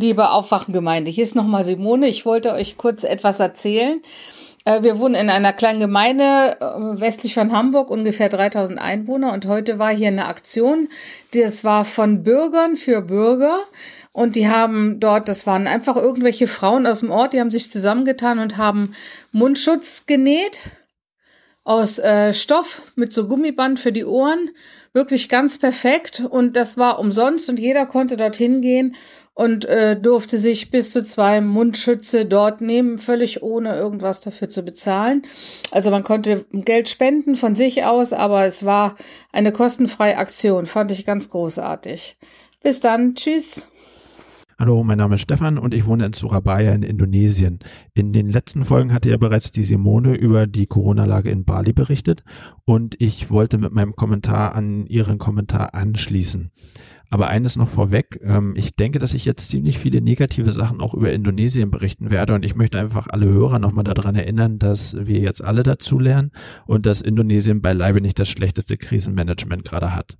Liebe 0.00 0.30
Aufwachengemeinde. 0.30 1.10
Hier 1.10 1.24
ist 1.24 1.36
nochmal 1.36 1.62
Simone. 1.62 2.08
Ich 2.08 2.24
wollte 2.24 2.52
euch 2.52 2.78
kurz 2.78 3.04
etwas 3.04 3.38
erzählen. 3.38 4.00
Äh, 4.64 4.82
Wir 4.82 4.98
wohnen 4.98 5.14
in 5.14 5.28
einer 5.28 5.52
kleinen 5.52 5.78
Gemeinde 5.78 6.56
äh, 6.58 7.00
westlich 7.00 7.34
von 7.34 7.52
Hamburg, 7.52 7.90
ungefähr 7.90 8.30
3000 8.30 8.80
Einwohner. 8.80 9.32
Und 9.32 9.46
heute 9.46 9.78
war 9.78 9.90
hier 9.94 10.08
eine 10.08 10.26
Aktion. 10.26 10.88
Das 11.34 11.64
war 11.64 11.84
von 11.84 12.22
Bürgern 12.22 12.76
für 12.76 13.02
Bürger. 13.02 13.58
Und 14.12 14.36
die 14.36 14.48
haben 14.48 15.00
dort, 15.00 15.28
das 15.28 15.46
waren 15.46 15.66
einfach 15.66 15.96
irgendwelche 15.96 16.48
Frauen 16.48 16.86
aus 16.86 17.00
dem 17.00 17.10
Ort, 17.10 17.32
die 17.32 17.40
haben 17.40 17.52
sich 17.52 17.70
zusammengetan 17.70 18.40
und 18.40 18.56
haben 18.56 18.94
Mundschutz 19.30 20.06
genäht 20.06 20.62
aus 21.62 21.98
äh, 21.98 22.32
Stoff 22.32 22.90
mit 22.96 23.12
so 23.12 23.28
Gummiband 23.28 23.78
für 23.78 23.92
die 23.92 24.04
Ohren. 24.04 24.50
Wirklich 24.92 25.28
ganz 25.28 25.58
perfekt. 25.58 26.20
Und 26.28 26.56
das 26.56 26.78
war 26.78 26.98
umsonst 26.98 27.48
und 27.48 27.60
jeder 27.60 27.86
konnte 27.86 28.16
dorthin 28.16 28.62
gehen 28.62 28.96
und 29.41 29.65
äh, 29.65 29.99
durfte 29.99 30.36
sich 30.36 30.70
bis 30.70 30.93
zu 30.93 31.02
zwei 31.02 31.41
Mundschütze 31.41 32.27
dort 32.27 32.60
nehmen, 32.60 32.99
völlig 32.99 33.43
ohne 33.43 33.75
irgendwas 33.75 34.20
dafür 34.20 34.51
zu 34.51 34.62
bezahlen. 34.62 35.23
Also 35.70 35.91
man 35.91 36.02
konnte 36.02 36.44
Geld 36.52 36.91
spenden 36.91 37.36
von 37.36 37.55
sich 37.55 37.85
aus, 37.85 38.12
aber 38.12 38.44
es 38.44 38.67
war 38.67 38.97
eine 39.33 39.51
kostenfreie 39.51 40.19
Aktion. 40.19 40.67
Fand 40.67 40.93
ich 40.93 41.07
ganz 41.07 41.31
großartig. 41.31 42.19
Bis 42.62 42.81
dann. 42.81 43.15
Tschüss. 43.15 43.70
Hallo, 44.59 44.85
mein 44.85 44.99
Name 44.99 45.15
ist 45.15 45.23
Stefan 45.23 45.57
und 45.57 45.73
ich 45.73 45.86
wohne 45.86 46.05
in 46.05 46.12
Surabaya 46.12 46.75
in 46.75 46.83
Indonesien. 46.83 47.60
In 47.94 48.12
den 48.12 48.28
letzten 48.28 48.67
Folgen 48.67 48.93
hatte 48.93 49.09
ja 49.09 49.17
bereits 49.17 49.51
die 49.51 49.62
Simone 49.62 50.17
über 50.17 50.47
die 50.47 50.67
Corona-Lage 50.67 51.31
in 51.31 51.47
Bali 51.47 51.73
berichtet 51.73 52.25
und 52.67 52.94
ich 52.99 53.31
wollte 53.31 53.57
mit 53.57 53.73
meinem 53.73 53.97
Kommentar 53.97 54.55
an 54.55 54.85
ihren 54.85 55.17
Kommentar 55.17 55.73
anschließen. 55.73 56.51
Aber 57.10 57.26
eines 57.26 57.56
noch 57.56 57.68
vorweg, 57.68 58.20
ähm, 58.22 58.55
ich 58.56 58.76
denke, 58.76 59.00
dass 59.00 59.14
ich 59.14 59.24
jetzt 59.24 59.50
ziemlich 59.50 59.78
viele 59.80 60.00
negative 60.00 60.52
Sachen 60.52 60.80
auch 60.80 60.94
über 60.94 61.12
Indonesien 61.12 61.70
berichten 61.70 62.10
werde 62.10 62.34
und 62.34 62.44
ich 62.44 62.55
möchte 62.55 62.78
einfach 62.78 63.08
alle 63.08 63.26
Hörer 63.26 63.58
nochmal 63.58 63.82
daran 63.82 64.14
erinnern, 64.14 64.60
dass 64.60 64.97
wir 64.97 65.18
jetzt 65.18 65.42
alle 65.42 65.64
dazulernen 65.64 66.30
und 66.66 66.86
dass 66.86 67.00
Indonesien 67.00 67.60
beileibe 67.60 68.00
nicht 68.00 68.18
das 68.20 68.28
schlechteste 68.28 68.76
Krisenmanagement 68.76 69.64
gerade 69.64 69.94
hat. 69.94 70.16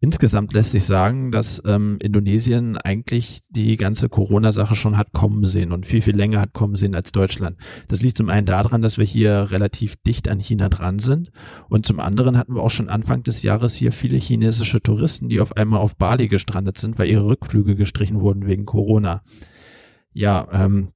Insgesamt 0.00 0.52
lässt 0.52 0.70
sich 0.70 0.84
sagen, 0.84 1.32
dass 1.32 1.60
ähm, 1.66 1.98
Indonesien 2.00 2.76
eigentlich 2.76 3.40
die 3.50 3.76
ganze 3.76 4.08
Corona-Sache 4.08 4.76
schon 4.76 4.96
hat 4.96 5.12
kommen 5.12 5.44
sehen 5.44 5.72
und 5.72 5.86
viel, 5.86 6.02
viel 6.02 6.16
länger 6.16 6.40
hat 6.40 6.52
kommen 6.52 6.76
sehen 6.76 6.94
als 6.94 7.10
Deutschland. 7.10 7.56
Das 7.88 8.00
liegt 8.00 8.16
zum 8.16 8.28
einen 8.28 8.46
daran, 8.46 8.80
dass 8.80 8.96
wir 8.96 9.04
hier 9.04 9.50
relativ 9.50 9.96
dicht 9.96 10.28
an 10.28 10.38
China 10.38 10.68
dran 10.68 11.00
sind 11.00 11.32
und 11.68 11.84
zum 11.84 11.98
anderen 11.98 12.38
hatten 12.38 12.54
wir 12.54 12.62
auch 12.62 12.70
schon 12.70 12.88
Anfang 12.88 13.24
des 13.24 13.42
Jahres 13.42 13.74
hier 13.74 13.90
viele 13.90 14.18
chinesische 14.18 14.80
Touristen, 14.80 15.28
die 15.28 15.40
auf 15.40 15.56
einmal 15.56 15.80
auf 15.80 15.96
Bali 15.96 16.28
gestrandet 16.28 16.78
sind, 16.78 16.98
weil 16.98 17.08
ihre 17.08 17.26
Rückflüge 17.26 17.74
gestrichen 17.74 18.20
wurden 18.20 18.46
wegen 18.46 18.66
Corona. 18.66 19.22
Ja, 20.12 20.46
ähm, 20.52 20.92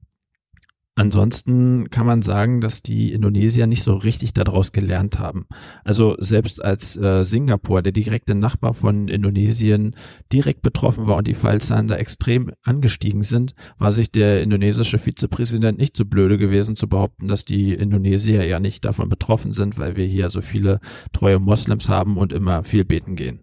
Ansonsten 0.95 1.89
kann 1.89 2.05
man 2.05 2.21
sagen, 2.21 2.61
dass 2.61 2.83
die 2.83 3.13
Indonesier 3.13 3.67
nicht 3.67 3.83
so 3.83 3.95
richtig 3.95 4.35
daraus 4.35 4.73
gelernt 4.73 5.19
haben. 5.19 5.47
Also 5.85 6.17
selbst 6.19 6.63
als 6.63 6.99
äh, 6.99 7.25
Singapur, 7.25 7.81
der 7.81 7.93
direkte 7.93 8.35
Nachbar 8.35 8.75
von 8.75 9.09
Indonesien, 9.09 9.97
direkt 10.35 10.61
betroffen 10.61 11.07
war 11.07 11.17
und 11.17 11.27
die 11.27 11.35
Fallzahlen 11.35 11.89
da 11.89 11.97
extrem 11.97 12.53
angestiegen 12.63 13.23
sind, 13.23 13.55
war 13.79 13.93
sich 13.93 14.13
der 14.13 14.43
indonesische 14.43 14.99
Vizepräsident 14.99 15.79
nicht 15.79 15.97
so 15.97 16.05
blöde 16.05 16.37
gewesen 16.37 16.77
zu 16.77 16.87
behaupten, 16.89 17.27
dass 17.27 17.47
die 17.47 17.73
Indonesier 17.73 18.45
ja 18.45 18.61
nicht 18.61 18.85
davon 18.85 19.09
betroffen 19.09 19.55
sind, 19.55 19.79
weil 19.79 19.97
wir 19.97 20.05
hier 20.05 20.29
so 20.29 20.43
viele 20.43 20.79
treue 21.15 21.39
Moslems 21.39 21.89
haben 21.89 22.19
und 22.19 22.35
immer 22.35 22.65
viel 22.65 22.85
beten 22.85 23.17
gehen. 23.17 23.41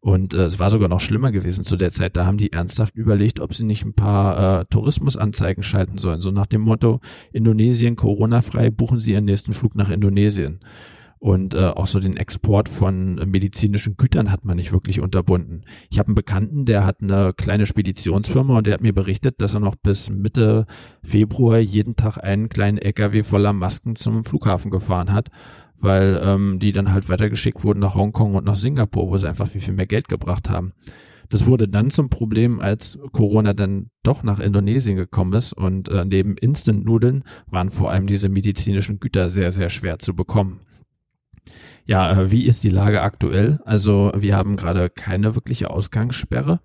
Und 0.00 0.32
äh, 0.32 0.44
es 0.44 0.58
war 0.58 0.70
sogar 0.70 0.88
noch 0.88 1.00
schlimmer 1.00 1.30
gewesen 1.30 1.62
zu 1.62 1.76
der 1.76 1.90
Zeit. 1.90 2.16
Da 2.16 2.24
haben 2.24 2.38
die 2.38 2.52
ernsthaft 2.52 2.96
überlegt, 2.96 3.38
ob 3.38 3.54
sie 3.54 3.64
nicht 3.64 3.84
ein 3.84 3.92
paar 3.92 4.60
äh, 4.60 4.64
Tourismusanzeigen 4.66 5.62
schalten 5.62 5.98
sollen. 5.98 6.22
So 6.22 6.30
nach 6.30 6.46
dem 6.46 6.62
Motto, 6.62 7.00
Indonesien 7.32 7.96
Corona-frei, 7.96 8.70
buchen 8.70 8.98
Sie 8.98 9.12
Ihren 9.12 9.26
nächsten 9.26 9.52
Flug 9.52 9.74
nach 9.74 9.90
Indonesien. 9.90 10.60
Und 11.18 11.52
äh, 11.52 11.66
auch 11.66 11.86
so 11.86 12.00
den 12.00 12.16
Export 12.16 12.70
von 12.70 13.16
medizinischen 13.26 13.98
Gütern 13.98 14.32
hat 14.32 14.46
man 14.46 14.56
nicht 14.56 14.72
wirklich 14.72 15.00
unterbunden. 15.00 15.66
Ich 15.90 15.98
habe 15.98 16.08
einen 16.08 16.14
Bekannten, 16.14 16.64
der 16.64 16.86
hat 16.86 17.02
eine 17.02 17.34
kleine 17.34 17.66
Speditionsfirma 17.66 18.56
und 18.56 18.66
der 18.66 18.72
hat 18.72 18.80
mir 18.80 18.94
berichtet, 18.94 19.34
dass 19.42 19.52
er 19.52 19.60
noch 19.60 19.76
bis 19.76 20.08
Mitte 20.08 20.64
Februar 21.02 21.58
jeden 21.58 21.94
Tag 21.94 22.16
einen 22.16 22.48
kleinen 22.48 22.78
LKW 22.78 23.22
voller 23.22 23.52
Masken 23.52 23.96
zum 23.96 24.24
Flughafen 24.24 24.70
gefahren 24.70 25.12
hat 25.12 25.28
weil 25.80 26.20
ähm, 26.22 26.58
die 26.58 26.72
dann 26.72 26.92
halt 26.92 27.08
weitergeschickt 27.08 27.64
wurden 27.64 27.80
nach 27.80 27.94
Hongkong 27.94 28.34
und 28.34 28.44
nach 28.44 28.56
Singapur, 28.56 29.08
wo 29.10 29.16
sie 29.16 29.28
einfach 29.28 29.48
viel, 29.48 29.60
viel 29.60 29.74
mehr 29.74 29.86
Geld 29.86 30.08
gebracht 30.08 30.48
haben. 30.50 30.72
Das 31.30 31.46
wurde 31.46 31.68
dann 31.68 31.90
zum 31.90 32.10
Problem, 32.10 32.60
als 32.60 32.98
Corona 33.12 33.52
dann 33.52 33.90
doch 34.02 34.24
nach 34.24 34.40
Indonesien 34.40 34.96
gekommen 34.96 35.32
ist 35.32 35.52
und 35.52 35.88
äh, 35.88 36.04
neben 36.04 36.36
Instant-Nudeln 36.36 37.24
waren 37.46 37.70
vor 37.70 37.90
allem 37.90 38.08
diese 38.08 38.28
medizinischen 38.28 38.98
Güter 38.98 39.30
sehr, 39.30 39.52
sehr 39.52 39.70
schwer 39.70 40.00
zu 40.00 40.14
bekommen. 40.14 40.60
Ja, 41.86 42.12
äh, 42.12 42.30
wie 42.30 42.46
ist 42.46 42.64
die 42.64 42.68
Lage 42.68 43.02
aktuell? 43.02 43.60
Also 43.64 44.12
wir 44.16 44.36
haben 44.36 44.56
gerade 44.56 44.90
keine 44.90 45.34
wirkliche 45.34 45.70
Ausgangssperre. 45.70 46.60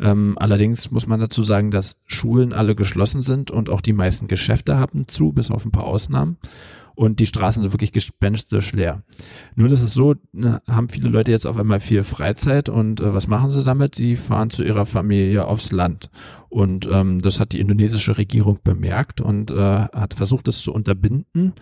Ähm, 0.00 0.36
allerdings 0.38 0.90
muss 0.90 1.06
man 1.06 1.20
dazu 1.20 1.44
sagen, 1.44 1.70
dass 1.70 1.98
Schulen 2.06 2.52
alle 2.52 2.74
geschlossen 2.74 3.22
sind 3.22 3.50
und 3.50 3.70
auch 3.70 3.80
die 3.80 3.92
meisten 3.92 4.28
Geschäfte 4.28 4.76
haben 4.76 5.06
zu, 5.06 5.32
bis 5.32 5.50
auf 5.50 5.64
ein 5.64 5.72
paar 5.72 5.84
Ausnahmen 5.84 6.36
und 7.00 7.18
die 7.18 7.24
Straßen 7.24 7.62
sind 7.62 7.72
wirklich 7.72 7.92
gespenstisch 7.92 8.74
leer. 8.74 9.02
Nur 9.56 9.68
das 9.68 9.80
ist 9.80 9.94
so, 9.94 10.16
ne, 10.32 10.60
haben 10.68 10.90
viele 10.90 11.08
Leute 11.08 11.30
jetzt 11.30 11.46
auf 11.46 11.56
einmal 11.56 11.80
viel 11.80 12.02
Freizeit 12.02 12.68
und 12.68 13.00
äh, 13.00 13.14
was 13.14 13.26
machen 13.26 13.50
sie 13.50 13.64
damit? 13.64 13.94
Sie 13.94 14.16
fahren 14.16 14.50
zu 14.50 14.62
ihrer 14.62 14.84
Familie 14.84 15.46
aufs 15.46 15.72
Land. 15.72 16.10
Und 16.50 16.86
ähm, 16.92 17.18
das 17.20 17.40
hat 17.40 17.52
die 17.52 17.60
indonesische 17.60 18.18
Regierung 18.18 18.58
bemerkt 18.62 19.22
und 19.22 19.50
äh, 19.50 19.54
hat 19.56 20.12
versucht, 20.12 20.46
das 20.46 20.58
zu 20.60 20.74
unterbinden. 20.74 21.54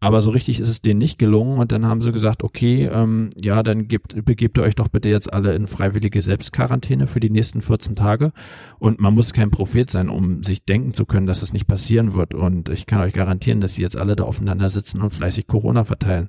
Aber 0.00 0.22
so 0.22 0.30
richtig 0.30 0.60
ist 0.60 0.68
es 0.68 0.80
denen 0.80 0.98
nicht 0.98 1.18
gelungen 1.18 1.58
und 1.58 1.72
dann 1.72 1.84
haben 1.84 2.02
sie 2.02 2.12
gesagt, 2.12 2.44
okay, 2.44 2.86
ähm, 2.86 3.30
ja, 3.42 3.64
dann 3.64 3.88
gebt, 3.88 4.24
begebt 4.24 4.56
ihr 4.56 4.62
euch 4.62 4.76
doch 4.76 4.86
bitte 4.86 5.08
jetzt 5.08 5.32
alle 5.32 5.56
in 5.56 5.66
freiwillige 5.66 6.20
Selbstquarantäne 6.20 7.08
für 7.08 7.18
die 7.18 7.30
nächsten 7.30 7.60
14 7.60 7.96
Tage. 7.96 8.32
Und 8.78 9.00
man 9.00 9.12
muss 9.12 9.32
kein 9.32 9.50
Prophet 9.50 9.90
sein, 9.90 10.08
um 10.08 10.44
sich 10.44 10.64
denken 10.64 10.94
zu 10.94 11.04
können, 11.04 11.26
dass 11.26 11.42
es 11.42 11.52
nicht 11.52 11.66
passieren 11.66 12.14
wird. 12.14 12.34
Und 12.34 12.68
ich 12.68 12.86
kann 12.86 13.00
euch 13.00 13.12
garantieren, 13.12 13.58
dass 13.58 13.74
sie 13.74 13.82
jetzt 13.82 13.96
alle 13.96 14.14
da 14.14 14.22
aufeinander 14.22 14.70
sitzen 14.70 15.02
und 15.02 15.10
fleißig 15.10 15.48
Corona 15.48 15.82
verteilen. 15.82 16.28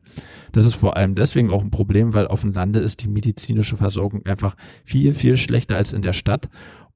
Das 0.51 0.65
ist 0.65 0.73
vor 0.73 0.97
allem 0.97 1.13
deswegen 1.13 1.51
auch 1.51 1.61
ein 1.61 1.69
Problem, 1.69 2.15
weil 2.15 2.27
auf 2.27 2.41
dem 2.41 2.53
Lande 2.53 2.79
ist 2.79 3.03
die 3.03 3.07
medizinische 3.07 3.77
Versorgung 3.77 4.25
einfach 4.25 4.55
viel, 4.83 5.13
viel 5.13 5.37
schlechter 5.37 5.75
als 5.75 5.93
in 5.93 6.01
der 6.01 6.13
Stadt 6.13 6.49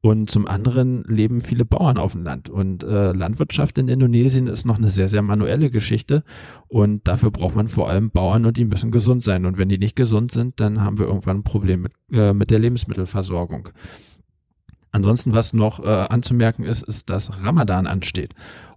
und 0.05 0.29
zum 0.29 0.47
anderen 0.47 1.05
leben 1.05 1.39
viele 1.39 1.63
Bauern 1.63 1.97
auf 1.97 2.11
dem 2.11 2.23
Land. 2.23 2.49
Und 2.49 2.83
äh, 2.83 3.13
Landwirtschaft 3.13 3.77
in 3.77 3.87
Indonesien 3.87 4.47
ist 4.47 4.65
noch 4.65 4.77
eine 4.77 4.89
sehr, 4.89 5.07
sehr 5.07 5.21
manuelle 5.21 5.69
Geschichte. 5.71 6.25
Und 6.67 7.07
dafür 7.07 7.31
braucht 7.31 7.55
man 7.55 7.69
vor 7.69 7.89
allem 7.89 8.11
Bauern 8.11 8.45
und 8.45 8.57
die 8.57 8.65
müssen 8.65 8.91
gesund 8.91 9.23
sein. 9.23 9.45
Und 9.45 9.57
wenn 9.57 9.69
die 9.69 9.77
nicht 9.77 9.95
gesund 9.95 10.31
sind, 10.31 10.59
dann 10.59 10.81
haben 10.81 10.99
wir 10.99 11.05
irgendwann 11.05 11.37
ein 11.37 11.43
Problem 11.43 11.83
mit, 11.83 11.93
äh, 12.11 12.33
mit 12.33 12.51
der 12.51 12.59
Lebensmittelversorgung. 12.59 13.69
Ansonsten, 14.91 15.31
was 15.31 15.53
noch 15.53 15.81
äh, 15.81 15.87
anzumerken 15.87 16.65
ist, 16.65 16.83
ist, 16.83 17.09
dass 17.09 17.41
Ramadan 17.41 17.87
ansteht. 17.87 18.35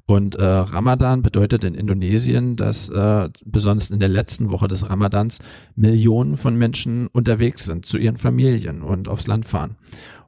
Und 0.09 0.37
äh, 0.37 0.45
Ramadan 0.45 1.23
bedeutet 1.23 1.65
in 1.65 1.75
Indonesien, 1.75 2.55
dass 2.55 2.89
äh, 2.89 3.29
besonders 3.45 3.91
in 3.91 3.99
der 3.99 4.09
letzten 4.09 4.51
Woche 4.51 4.69
des 4.69 4.89
Ramadans 4.89 5.41
Millionen 5.75 6.37
von 6.37 6.55
Menschen 6.55 7.09
unterwegs 7.09 7.65
sind 7.65 7.85
zu 7.85 7.99
ihren 7.99 8.17
Familien 8.17 8.83
und 8.83 9.09
aufs 9.09 9.27
Land 9.27 9.47
fahren. 9.47 9.75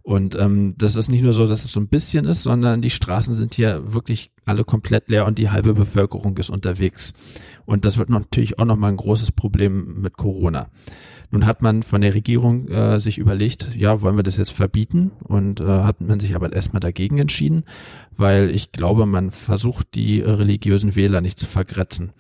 Und 0.09 0.37
ähm, 0.37 0.73
das 0.79 0.97
ist 0.97 1.11
nicht 1.11 1.21
nur 1.21 1.35
so, 1.35 1.47
dass 1.47 1.67
es 1.67 1.73
so 1.73 1.81
ein 1.81 1.89
bisschen 1.89 2.25
ist, 2.25 2.43
sondern 2.43 2.81
die 2.81 2.89
Straßen 2.89 3.35
sind 3.35 3.53
hier 3.53 3.93
wirklich 3.93 4.31
alle 4.47 4.65
komplett 4.65 5.11
leer 5.11 5.27
und 5.27 5.37
die 5.37 5.51
halbe 5.51 5.75
Bevölkerung 5.75 6.35
ist 6.39 6.49
unterwegs. 6.49 7.13
Und 7.67 7.85
das 7.85 7.99
wird 7.99 8.09
natürlich 8.09 8.59
auch 8.59 8.65
nochmal 8.65 8.91
ein 8.91 8.97
großes 8.97 9.33
Problem 9.33 10.01
mit 10.01 10.17
Corona. 10.17 10.71
Nun 11.31 11.45
hat 11.45 11.61
man 11.61 11.83
von 11.83 12.01
der 12.01 12.15
Regierung 12.15 12.69
äh, 12.69 12.99
sich 12.99 13.19
überlegt, 13.19 13.75
ja, 13.75 14.01
wollen 14.01 14.17
wir 14.17 14.23
das 14.23 14.39
jetzt 14.39 14.53
verbieten? 14.53 15.11
Und 15.25 15.61
äh, 15.61 15.67
hat 15.67 16.01
man 16.01 16.21
sich 16.21 16.35
aber 16.35 16.55
erstmal 16.55 16.81
dagegen 16.81 17.19
entschieden, 17.19 17.65
weil 18.17 18.49
ich 18.49 18.73
glaube, 18.73 19.05
man 19.05 19.31
versucht, 19.31 19.95
die 19.95 20.23
religiösen 20.23 20.97
Wähler 20.97 21.21
nicht 21.21 21.39
zu 21.39 21.47
vergrätzen. 21.47 22.15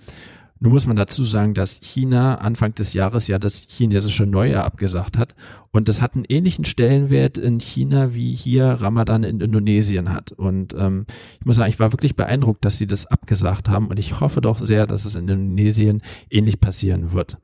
Nun 0.60 0.72
muss 0.72 0.86
man 0.86 0.96
dazu 0.96 1.22
sagen, 1.22 1.54
dass 1.54 1.78
China 1.82 2.36
Anfang 2.36 2.74
des 2.74 2.92
Jahres 2.92 3.28
ja 3.28 3.38
das 3.38 3.64
chinesische 3.68 4.26
Neujahr 4.26 4.64
abgesagt 4.64 5.16
hat. 5.16 5.34
Und 5.70 5.88
das 5.88 6.02
hat 6.02 6.14
einen 6.14 6.24
ähnlichen 6.28 6.64
Stellenwert 6.64 7.38
in 7.38 7.60
China, 7.60 8.14
wie 8.14 8.34
hier 8.34 8.64
Ramadan 8.66 9.22
in 9.22 9.40
Indonesien 9.40 10.12
hat. 10.12 10.32
Und 10.32 10.74
ähm, 10.76 11.06
ich 11.38 11.46
muss 11.46 11.56
sagen, 11.56 11.70
ich 11.70 11.78
war 11.78 11.92
wirklich 11.92 12.16
beeindruckt, 12.16 12.64
dass 12.64 12.78
sie 12.78 12.86
das 12.86 13.06
abgesagt 13.06 13.68
haben. 13.68 13.86
Und 13.86 13.98
ich 13.98 14.20
hoffe 14.20 14.40
doch 14.40 14.58
sehr, 14.58 14.86
dass 14.86 15.04
es 15.04 15.14
in 15.14 15.28
Indonesien 15.28 16.02
ähnlich 16.30 16.60
passieren 16.60 17.12
wird. 17.12 17.38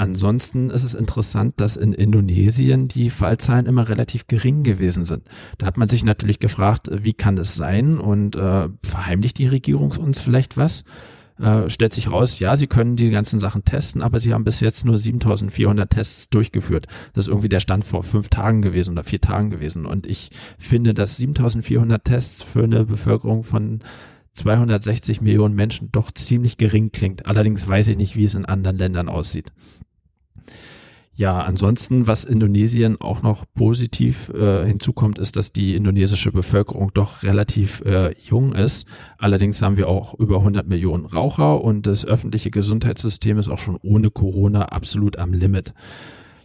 Ansonsten 0.00 0.70
ist 0.70 0.84
es 0.84 0.94
interessant, 0.94 1.60
dass 1.60 1.76
in 1.76 1.92
Indonesien 1.92 2.88
die 2.88 3.10
Fallzahlen 3.10 3.66
immer 3.66 3.90
relativ 3.90 4.28
gering 4.28 4.62
gewesen 4.62 5.04
sind. 5.04 5.24
Da 5.58 5.66
hat 5.66 5.76
man 5.76 5.90
sich 5.90 6.04
natürlich 6.04 6.38
gefragt, 6.38 6.88
wie 6.90 7.12
kann 7.12 7.36
das 7.36 7.54
sein 7.54 7.98
und 7.98 8.34
äh, 8.34 8.68
verheimlicht 8.82 9.36
die 9.36 9.46
Regierung 9.46 9.92
uns 9.92 10.18
vielleicht 10.18 10.56
was? 10.56 10.84
Äh, 11.40 11.70
stellt 11.70 11.94
sich 11.94 12.10
raus, 12.10 12.38
ja, 12.38 12.54
sie 12.54 12.66
können 12.66 12.96
die 12.96 13.10
ganzen 13.10 13.40
Sachen 13.40 13.64
testen, 13.64 14.02
aber 14.02 14.20
sie 14.20 14.34
haben 14.34 14.44
bis 14.44 14.60
jetzt 14.60 14.84
nur 14.84 14.98
7400 14.98 15.88
Tests 15.88 16.28
durchgeführt. 16.28 16.86
Das 17.14 17.26
ist 17.26 17.28
irgendwie 17.28 17.48
der 17.48 17.60
Stand 17.60 17.84
vor 17.84 18.02
fünf 18.02 18.28
Tagen 18.28 18.60
gewesen 18.60 18.92
oder 18.92 19.04
vier 19.04 19.22
Tagen 19.22 19.48
gewesen. 19.48 19.86
Und 19.86 20.06
ich 20.06 20.30
finde, 20.58 20.92
dass 20.92 21.16
7400 21.16 22.04
Tests 22.04 22.42
für 22.42 22.64
eine 22.64 22.84
Bevölkerung 22.84 23.42
von 23.42 23.80
260 24.34 25.22
Millionen 25.22 25.54
Menschen 25.54 25.90
doch 25.90 26.10
ziemlich 26.10 26.58
gering 26.58 26.92
klingt. 26.92 27.24
Allerdings 27.26 27.66
weiß 27.66 27.88
ich 27.88 27.96
nicht, 27.96 28.16
wie 28.16 28.24
es 28.24 28.34
in 28.34 28.44
anderen 28.44 28.76
Ländern 28.76 29.08
aussieht. 29.08 29.52
Ja, 31.20 31.40
ansonsten, 31.40 32.06
was 32.06 32.24
Indonesien 32.24 32.98
auch 32.98 33.20
noch 33.20 33.44
positiv 33.54 34.30
äh, 34.30 34.64
hinzukommt, 34.64 35.18
ist, 35.18 35.36
dass 35.36 35.52
die 35.52 35.74
indonesische 35.76 36.32
Bevölkerung 36.32 36.92
doch 36.94 37.22
relativ 37.22 37.82
äh, 37.84 38.14
jung 38.18 38.54
ist. 38.54 38.86
Allerdings 39.18 39.60
haben 39.60 39.76
wir 39.76 39.86
auch 39.86 40.14
über 40.18 40.36
100 40.38 40.66
Millionen 40.66 41.04
Raucher 41.04 41.62
und 41.62 41.86
das 41.86 42.06
öffentliche 42.06 42.50
Gesundheitssystem 42.50 43.36
ist 43.36 43.50
auch 43.50 43.58
schon 43.58 43.76
ohne 43.82 44.10
Corona 44.10 44.70
absolut 44.70 45.18
am 45.18 45.34
Limit. 45.34 45.74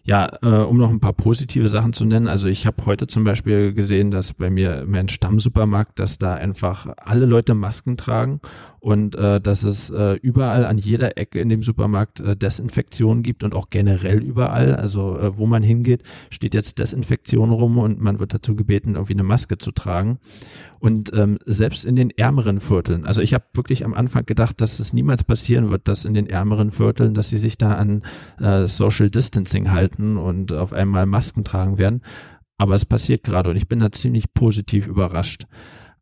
Ja, 0.08 0.38
äh, 0.44 0.48
um 0.48 0.78
noch 0.78 0.92
ein 0.92 1.00
paar 1.00 1.14
positive 1.14 1.68
Sachen 1.68 1.92
zu 1.92 2.06
nennen. 2.06 2.28
Also 2.28 2.48
ich 2.48 2.68
habe 2.68 2.86
heute 2.86 3.08
zum 3.08 3.24
Beispiel 3.24 3.74
gesehen, 3.74 4.12
dass 4.12 4.34
bei 4.34 4.52
mir 4.52 4.82
im 4.84 5.08
Stammsupermarkt, 5.08 5.98
dass 5.98 6.20
da 6.20 6.36
einfach 6.36 6.88
alle 6.98 7.26
Leute 7.26 7.56
Masken 7.56 7.98
tragen 7.98 8.40
und 8.80 9.16
äh, 9.16 9.42
dass 9.42 9.64
es 9.64 9.90
äh, 9.90 10.14
überall 10.22 10.64
an 10.64 10.78
jeder 10.78 11.18
Ecke 11.18 11.40
in 11.40 11.50
dem 11.50 11.64
Supermarkt 11.64 12.20
äh, 12.20 12.36
Desinfektion 12.36 13.24
gibt 13.24 13.44
und 13.44 13.56
auch 13.56 13.72
generell 13.72 14.22
überall. 14.22 14.76
Also 14.76 15.18
äh, 15.18 15.38
wo 15.40 15.48
man 15.48 15.64
hingeht, 15.64 16.04
steht 16.30 16.54
jetzt 16.54 16.78
Desinfektion 16.78 17.50
rum 17.50 17.80
und 17.80 18.00
man 18.00 18.20
wird 18.20 18.32
dazu 18.32 18.56
gebeten, 18.56 18.94
irgendwie 18.94 19.14
eine 19.14 19.24
Maske 19.24 19.58
zu 19.58 19.72
tragen. 19.72 20.20
Und 20.86 21.12
ähm, 21.16 21.40
selbst 21.48 21.84
in 21.84 21.96
den 21.96 22.12
ärmeren 22.12 22.60
Vierteln, 22.60 23.08
also 23.08 23.20
ich 23.24 23.34
habe 23.34 23.44
wirklich 23.56 23.84
am 23.86 23.96
Anfang 23.96 24.24
gedacht, 24.28 24.62
dass 24.62 24.80
es 24.80 24.94
niemals 24.94 25.24
passieren 25.24 25.72
wird, 25.72 25.88
dass 25.88 26.06
in 26.06 26.14
den 26.14 26.28
ärmeren 26.28 26.70
Vierteln, 26.70 27.16
dass 27.16 27.32
sie 27.32 27.40
sich 27.40 27.58
da 27.58 27.74
an 27.74 28.04
äh, 28.40 28.68
Social 28.68 29.10
Distancing 29.10 29.72
halten 29.72 30.16
und 30.16 30.54
auf 30.54 30.74
einmal 30.74 31.08
Masken 31.08 31.44
tragen 31.44 31.80
werden. 31.80 32.04
Aber 32.60 32.76
es 32.76 32.86
passiert 32.86 33.24
gerade 33.24 33.50
und 33.50 33.56
ich 33.56 33.68
bin 33.68 33.80
da 33.80 33.92
ziemlich 33.92 34.32
positiv 34.36 34.86
überrascht. 34.86 35.48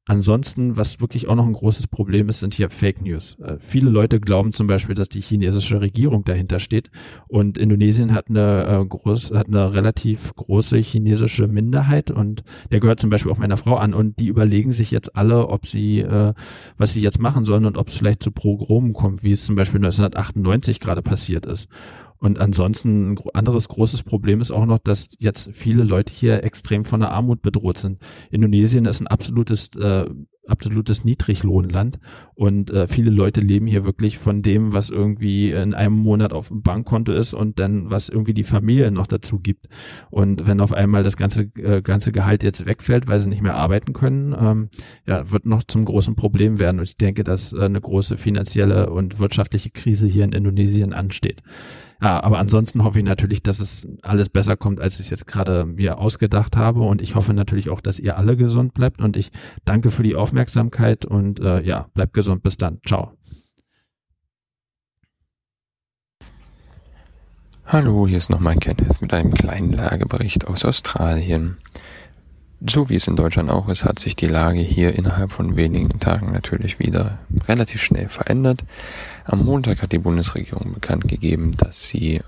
Ansonsten, 0.05 0.75
was 0.75 0.99
wirklich 0.99 1.29
auch 1.29 1.35
noch 1.35 1.45
ein 1.45 1.53
großes 1.53 1.87
Problem 1.87 2.27
ist, 2.27 2.41
sind 2.41 2.53
hier 2.53 2.69
Fake 2.69 3.01
News. 3.01 3.37
Äh, 3.39 3.55
viele 3.57 3.89
Leute 3.89 4.19
glauben 4.19 4.51
zum 4.51 4.67
Beispiel, 4.67 4.95
dass 4.95 5.07
die 5.07 5.21
chinesische 5.21 5.79
Regierung 5.79 6.25
dahinter 6.25 6.59
steht. 6.59 6.91
Und 7.29 7.57
Indonesien 7.57 8.13
hat 8.13 8.29
eine, 8.29 8.65
äh, 8.65 8.85
groß, 8.85 9.31
hat 9.31 9.47
eine 9.47 9.73
relativ 9.73 10.35
große 10.35 10.75
chinesische 10.79 11.47
Minderheit 11.47 12.11
und 12.11 12.43
der 12.69 12.81
gehört 12.81 12.99
zum 12.99 13.11
Beispiel 13.11 13.31
auch 13.31 13.37
meiner 13.37 13.55
Frau 13.55 13.77
an. 13.77 13.93
Und 13.93 14.19
die 14.19 14.27
überlegen 14.27 14.73
sich 14.73 14.91
jetzt 14.91 15.15
alle, 15.15 15.47
ob 15.47 15.65
sie, 15.65 16.01
äh, 16.01 16.33
was 16.77 16.91
sie 16.91 17.01
jetzt 17.01 17.21
machen 17.21 17.45
sollen 17.45 17.65
und 17.65 17.77
ob 17.77 17.87
es 17.87 17.95
vielleicht 17.95 18.23
zu 18.23 18.31
Progromen 18.31 18.91
kommt, 18.91 19.23
wie 19.23 19.31
es 19.31 19.45
zum 19.45 19.55
Beispiel 19.55 19.79
1998 19.79 20.81
gerade 20.81 21.01
passiert 21.01 21.45
ist. 21.45 21.69
Und 22.23 22.39
ansonsten 22.39 23.11
ein 23.11 23.17
anderes 23.33 23.67
großes 23.67 24.03
Problem 24.03 24.39
ist 24.39 24.49
auch 24.49 24.65
noch, 24.65 24.77
dass 24.77 25.09
jetzt 25.19 25.49
viele 25.51 25.83
Leute 25.83 26.13
hier 26.13 26.41
extrem 26.45 26.85
von 26.85 27.01
der 27.01 27.11
Armut 27.11 27.41
bedroht 27.41 27.77
sind. 27.77 27.99
Indonesien 28.31 28.85
ist 28.85 29.01
ein 29.01 29.07
absolutes 29.07 29.75
äh, 29.75 30.05
absolutes 30.47 31.03
Niedriglohnland 31.03 31.99
und 32.33 32.69
äh, 32.69 32.87
viele 32.87 33.11
Leute 33.11 33.39
leben 33.39 33.65
hier 33.65 33.85
wirklich 33.85 34.17
von 34.17 34.41
dem, 34.41 34.73
was 34.73 34.89
irgendwie 34.89 35.51
in 35.51 35.73
einem 35.73 35.95
Monat 35.95 36.33
auf 36.33 36.49
dem 36.49 36.61
Bankkonto 36.61 37.13
ist 37.13 37.33
und 37.33 37.59
dann 37.59 37.89
was 37.89 38.09
irgendwie 38.09 38.33
die 38.33 38.43
Familie 38.43 38.91
noch 38.91 39.07
dazu 39.07 39.39
gibt. 39.39 39.67
Und 40.09 40.47
wenn 40.47 40.59
auf 40.59 40.73
einmal 40.73 41.03
das 41.03 41.17
ganze 41.17 41.43
äh, 41.55 41.81
ganze 41.81 42.11
Gehalt 42.11 42.43
jetzt 42.43 42.65
wegfällt, 42.65 43.07
weil 43.07 43.19
sie 43.19 43.29
nicht 43.29 43.41
mehr 43.41 43.55
arbeiten 43.55 43.93
können, 43.93 44.35
ähm, 44.37 44.69
ja, 45.05 45.31
wird 45.31 45.45
noch 45.45 45.63
zum 45.63 45.85
großen 45.85 46.15
Problem 46.15 46.59
werden. 46.59 46.79
Und 46.79 46.87
ich 46.87 46.97
denke, 46.97 47.23
dass 47.23 47.53
äh, 47.53 47.61
eine 47.61 47.81
große 47.81 48.17
finanzielle 48.17 48.89
und 48.89 49.19
wirtschaftliche 49.19 49.71
Krise 49.71 50.07
hier 50.07 50.23
in 50.25 50.31
Indonesien 50.31 50.93
ansteht. 50.93 51.41
Ja, 52.03 52.21
aber 52.21 52.37
ansonsten 52.37 52.83
hoffe 52.83 52.99
ich 52.99 53.05
natürlich, 53.05 53.43
dass 53.43 53.61
es 53.61 53.87
alles 54.01 54.27
besser 54.27 54.57
kommt, 54.57 54.81
als 54.81 54.95
ich 54.95 55.05
es 55.05 55.09
jetzt 55.09 55.25
gerade 55.25 55.63
mir 55.63 55.99
ausgedacht 55.99 56.57
habe. 56.57 56.81
Und 56.81 57.01
ich 57.01 57.15
hoffe 57.15 57.33
natürlich 57.33 57.69
auch, 57.69 57.79
dass 57.79 57.97
ihr 57.97 58.17
alle 58.17 58.35
gesund 58.35 58.73
bleibt. 58.73 58.99
Und 58.99 59.15
ich 59.15 59.31
danke 59.63 59.89
für 59.89 60.03
die 60.03 60.17
Aufmerksamkeit 60.17 61.05
und 61.05 61.39
äh, 61.39 61.61
ja, 61.61 61.87
bleibt 61.93 62.13
gesund. 62.13 62.43
Bis 62.43 62.57
dann. 62.57 62.79
Ciao. 62.85 63.13
Hallo, 67.65 68.05
hier 68.05 68.17
ist 68.17 68.29
nochmal 68.29 68.57
Kenneth 68.57 69.01
mit 69.01 69.13
einem 69.13 69.33
kleinen 69.33 69.71
Lagebericht 69.71 70.45
aus 70.45 70.65
Australien. 70.65 71.57
So 72.65 72.89
wie 72.89 72.95
es 72.95 73.07
in 73.07 73.17
Deutschland 73.17 73.49
auch 73.49 73.67
ist, 73.67 73.83
hat 73.83 73.99
sich 73.99 74.15
die 74.15 74.27
Lage 74.27 74.61
hier 74.61 74.95
innerhalb 74.95 75.33
von 75.33 75.57
wenigen 75.57 75.89
Tagen 75.99 76.31
natürlich 76.31 76.79
wieder 76.79 77.19
relativ 77.47 77.81
schnell 77.81 78.07
verändert. 78.07 78.63
Am 79.25 79.43
Montag 79.43 79.81
hat 79.81 79.91
die 79.91 79.97
Bundesregierung 79.97 80.73
bekannt 80.73 81.09
gegeben, 81.09 81.57
dass 81.57 81.87
sie 81.89 82.21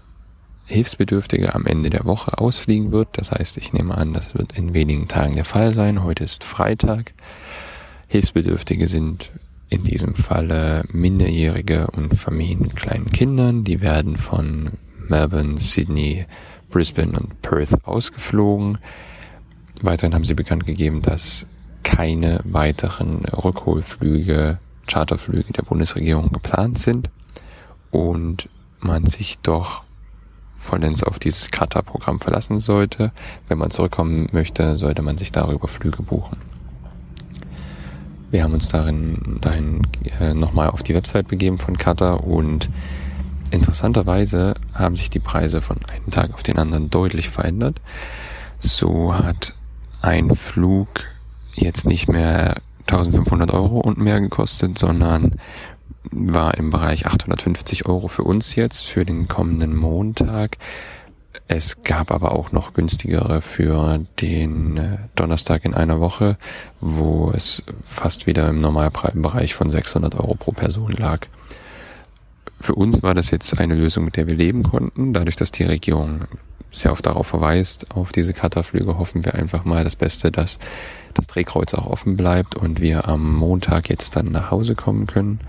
Hilfsbedürftige 0.65 1.55
am 1.55 1.65
Ende 1.65 1.89
der 1.89 2.03
Woche 2.03 2.37
ausfliegen 2.37 2.91
wird. 2.91 3.09
Das 3.13 3.31
heißt, 3.31 3.57
ich 3.57 3.71
nehme 3.71 3.95
an, 3.97 4.13
das 4.13 4.35
wird 4.35 4.57
in 4.57 4.73
wenigen 4.73 5.07
Tagen 5.07 5.35
der 5.35 5.45
Fall 5.45 5.73
sein. 5.73 6.03
Heute 6.03 6.25
ist 6.25 6.43
Freitag. 6.43 7.13
Hilfsbedürftige 8.07 8.89
sind 8.89 9.31
in 9.69 9.83
diesem 9.83 10.15
Falle 10.15 10.83
Minderjährige 10.91 11.87
und 11.87 12.13
Familien 12.13 12.59
mit 12.59 12.75
kleinen 12.75 13.09
Kindern. 13.09 13.63
Die 13.63 13.79
werden 13.79 14.17
von 14.17 14.71
Melbourne, 15.07 15.57
Sydney, 15.59 16.25
Brisbane 16.69 17.17
und 17.17 17.41
Perth 17.41 17.85
ausgeflogen. 17.85 18.79
Weiterhin 19.81 20.13
haben 20.13 20.25
sie 20.25 20.33
bekannt 20.33 20.65
gegeben, 20.65 21.01
dass 21.01 21.45
keine 21.83 22.39
weiteren 22.43 23.25
Rückholflüge, 23.25 24.59
Charterflüge 24.87 25.53
der 25.53 25.63
Bundesregierung 25.63 26.31
geplant 26.31 26.79
sind 26.79 27.09
und 27.91 28.49
man 28.79 29.05
sich 29.05 29.39
doch 29.39 29.83
vollends 30.57 31.03
auf 31.03 31.19
dieses 31.19 31.51
Qatar-Programm 31.51 32.19
verlassen 32.19 32.59
sollte. 32.59 33.11
Wenn 33.47 33.57
man 33.57 33.71
zurückkommen 33.71 34.29
möchte, 34.31 34.77
sollte 34.77 35.01
man 35.01 35.17
sich 35.17 35.31
darüber 35.31 35.67
Flüge 35.67 36.01
buchen. 36.01 36.37
Wir 38.31 38.43
haben 38.43 38.53
uns 38.53 38.69
darin, 38.69 39.37
dahin 39.41 39.81
äh, 40.19 40.33
nochmal 40.33 40.69
auf 40.69 40.83
die 40.83 40.95
Website 40.95 41.27
begeben 41.27 41.57
von 41.57 41.77
Qatar 41.77 42.25
und 42.25 42.69
interessanterweise 43.51 44.55
haben 44.73 44.95
sich 44.95 45.09
die 45.09 45.19
Preise 45.19 45.61
von 45.61 45.77
einem 45.85 46.09
Tag 46.09 46.33
auf 46.33 46.43
den 46.43 46.57
anderen 46.57 46.89
deutlich 46.89 47.29
verändert. 47.29 47.79
So 48.59 49.13
hat 49.13 49.53
ein 50.05 50.35
Flug 50.35 50.87
jetzt 51.55 51.87
nicht 51.87 52.07
mehr 52.07 52.61
1500 52.81 53.51
Euro 53.51 53.79
und 53.79 53.97
mehr 53.97 54.21
gekostet, 54.21 54.77
sondern 54.77 55.39
war 56.11 56.55
im 56.55 56.69
Bereich 56.69 57.07
850 57.07 57.87
Euro 57.87 58.07
für 58.07 58.23
uns 58.23 58.55
jetzt 58.55 58.85
für 58.85 59.03
den 59.03 59.27
kommenden 59.27 59.75
Montag. 59.75 60.57
Es 61.47 61.81
gab 61.81 62.11
aber 62.11 62.33
auch 62.33 62.51
noch 62.51 62.73
günstigere 62.73 63.41
für 63.41 63.99
den 64.21 64.77
äh, 64.77 64.97
Donnerstag 65.15 65.65
in 65.65 65.73
einer 65.73 65.99
Woche, 65.99 66.37
wo 66.81 67.31
es 67.31 67.63
fast 67.83 68.27
wieder 68.27 68.47
im 68.49 68.61
Normalbereich 68.61 69.55
von 69.55 69.69
600 69.69 70.15
Euro 70.15 70.35
pro 70.35 70.51
Person 70.51 70.91
lag. 70.91 71.21
Für 72.61 72.75
uns 72.75 73.01
war 73.01 73.15
das 73.15 73.31
jetzt 73.31 73.59
eine 73.59 73.75
Lösung, 73.75 74.05
mit 74.05 74.17
der 74.17 74.27
wir 74.27 74.35
leben 74.35 74.63
konnten, 74.63 75.13
dadurch, 75.13 75.35
dass 75.35 75.51
die 75.51 75.63
Regierung 75.63 76.25
sehr 76.75 76.91
oft 76.91 77.05
darauf 77.05 77.27
verweist, 77.27 77.91
auf 77.95 78.11
diese 78.11 78.33
Katerflüge, 78.33 78.97
hoffen 78.97 79.25
wir 79.25 79.35
einfach 79.35 79.65
mal 79.65 79.83
das 79.83 79.95
Beste, 79.95 80.31
dass 80.31 80.59
das 81.13 81.27
Drehkreuz 81.27 81.73
auch 81.73 81.85
offen 81.85 82.17
bleibt 82.17 82.55
und 82.55 82.81
wir 82.81 83.07
am 83.07 83.33
Montag 83.35 83.89
jetzt 83.89 84.15
dann 84.15 84.31
nach 84.31 84.51
Hause 84.51 84.75
kommen 84.75 85.07
können. 85.07 85.39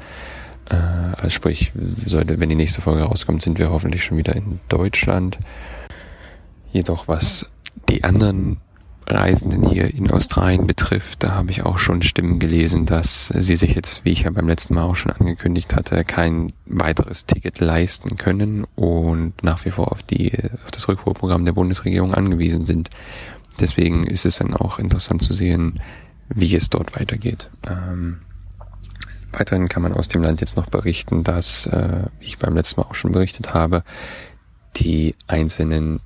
Äh, 0.70 0.76
also 0.76 1.30
sprich, 1.30 1.72
sollte, 2.06 2.40
wenn 2.40 2.48
die 2.48 2.54
nächste 2.54 2.80
Folge 2.80 3.02
rauskommt, 3.02 3.42
sind 3.42 3.58
wir 3.58 3.70
hoffentlich 3.70 4.04
schon 4.04 4.18
wieder 4.18 4.36
in 4.36 4.60
Deutschland. 4.68 5.38
Jedoch 6.72 7.08
was 7.08 7.46
die 7.88 8.04
anderen 8.04 8.58
Reisenden 9.06 9.68
hier 9.68 9.92
in 9.92 10.10
Australien 10.10 10.66
betrifft, 10.66 11.22
da 11.22 11.32
habe 11.32 11.50
ich 11.50 11.62
auch 11.62 11.78
schon 11.78 12.02
Stimmen 12.02 12.38
gelesen, 12.38 12.86
dass 12.86 13.28
sie 13.28 13.56
sich 13.56 13.74
jetzt, 13.74 14.04
wie 14.04 14.10
ich 14.10 14.22
ja 14.22 14.30
beim 14.30 14.48
letzten 14.48 14.74
Mal 14.74 14.82
auch 14.82 14.96
schon 14.96 15.12
angekündigt 15.12 15.74
hatte, 15.74 16.04
kein 16.04 16.52
weiteres 16.66 17.26
Ticket 17.26 17.60
leisten 17.60 18.16
können 18.16 18.64
und 18.74 19.42
nach 19.42 19.64
wie 19.64 19.70
vor 19.70 19.92
auf 19.92 20.02
die, 20.02 20.32
auf 20.64 20.70
das 20.72 20.88
Rückholprogramm 20.88 21.44
der 21.44 21.52
Bundesregierung 21.52 22.14
angewiesen 22.14 22.64
sind. 22.64 22.90
Deswegen 23.60 24.04
ist 24.04 24.26
es 24.26 24.38
dann 24.38 24.54
auch 24.54 24.78
interessant 24.78 25.22
zu 25.22 25.32
sehen, 25.32 25.80
wie 26.28 26.54
es 26.56 26.68
dort 26.68 26.98
weitergeht. 26.98 27.48
Ähm, 27.68 28.18
Weiterhin 29.32 29.68
kann 29.68 29.82
man 29.82 29.92
aus 29.92 30.08
dem 30.08 30.22
Land 30.22 30.40
jetzt 30.40 30.56
noch 30.56 30.66
berichten, 30.66 31.22
dass, 31.22 31.66
äh, 31.66 32.04
wie 32.20 32.26
ich 32.26 32.38
beim 32.38 32.54
letzten 32.54 32.80
Mal 32.80 32.86
auch 32.86 32.94
schon 32.94 33.12
berichtet 33.12 33.52
habe, 33.52 33.82
die 34.76 35.14
einzelnen 35.26 36.00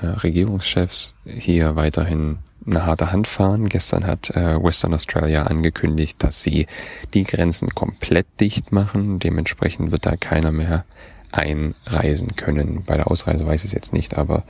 äh, 0.00 0.06
Regierungschefs 0.06 1.14
hier 1.24 1.76
weiterhin 1.76 2.38
eine 2.66 2.84
harte 2.84 3.12
Hand 3.12 3.26
fahren. 3.28 3.68
Gestern 3.68 4.06
hat 4.06 4.30
äh, 4.30 4.62
Western 4.62 4.94
Australia 4.94 5.44
angekündigt, 5.44 6.22
dass 6.22 6.42
sie 6.42 6.66
die 7.14 7.24
Grenzen 7.24 7.70
komplett 7.70 8.26
dicht 8.40 8.72
machen. 8.72 9.18
Dementsprechend 9.18 9.92
wird 9.92 10.06
da 10.06 10.16
keiner 10.16 10.52
mehr 10.52 10.84
einreisen 11.32 12.34
können. 12.36 12.82
Bei 12.84 12.96
der 12.96 13.10
Ausreise 13.10 13.46
weiß 13.46 13.62
ich 13.62 13.68
es 13.68 13.72
jetzt 13.72 13.92
nicht, 13.92 14.16
aber 14.16 14.44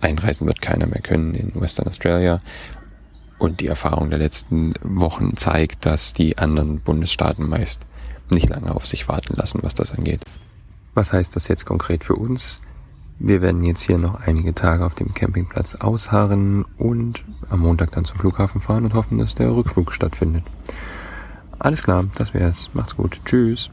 einreisen 0.00 0.46
wird 0.46 0.62
keiner 0.62 0.86
mehr 0.86 1.00
können 1.00 1.34
in 1.34 1.52
Western 1.60 1.86
Australia. 1.86 2.40
Und 3.38 3.60
die 3.60 3.66
Erfahrung 3.66 4.10
der 4.10 4.18
letzten 4.18 4.74
Wochen 4.82 5.36
zeigt, 5.36 5.84
dass 5.84 6.12
die 6.12 6.38
anderen 6.38 6.80
Bundesstaaten 6.80 7.48
meist 7.48 7.86
nicht 8.30 8.48
lange 8.48 8.74
auf 8.74 8.86
sich 8.86 9.08
warten 9.08 9.34
lassen, 9.36 9.60
was 9.62 9.74
das 9.74 9.92
angeht. 9.92 10.22
Was 10.94 11.12
heißt 11.12 11.34
das 11.36 11.48
jetzt 11.48 11.66
konkret 11.66 12.04
für 12.04 12.14
uns? 12.14 12.60
Wir 13.24 13.40
werden 13.40 13.62
jetzt 13.62 13.82
hier 13.82 13.98
noch 13.98 14.18
einige 14.18 14.52
Tage 14.52 14.84
auf 14.84 14.96
dem 14.96 15.14
Campingplatz 15.14 15.76
ausharren 15.76 16.64
und 16.76 17.24
am 17.50 17.60
Montag 17.60 17.92
dann 17.92 18.04
zum 18.04 18.18
Flughafen 18.18 18.60
fahren 18.60 18.84
und 18.84 18.94
hoffen, 18.94 19.18
dass 19.18 19.36
der 19.36 19.54
Rückflug 19.54 19.92
stattfindet. 19.92 20.42
Alles 21.60 21.84
klar, 21.84 22.04
das 22.16 22.34
wär's. 22.34 22.70
Macht's 22.72 22.96
gut. 22.96 23.20
Tschüss. 23.24 23.70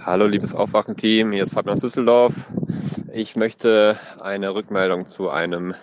Hallo 0.00 0.26
liebes 0.26 0.54
Aufwachenteam, 0.54 1.32
hier 1.32 1.42
ist 1.42 1.52
Fabian 1.52 1.74
aus 1.74 1.82
Düsseldorf. 1.82 2.48
Ich 3.12 3.36
möchte 3.36 3.98
eine 4.22 4.54
Rückmeldung 4.54 5.04
zu 5.04 5.28
einem 5.28 5.74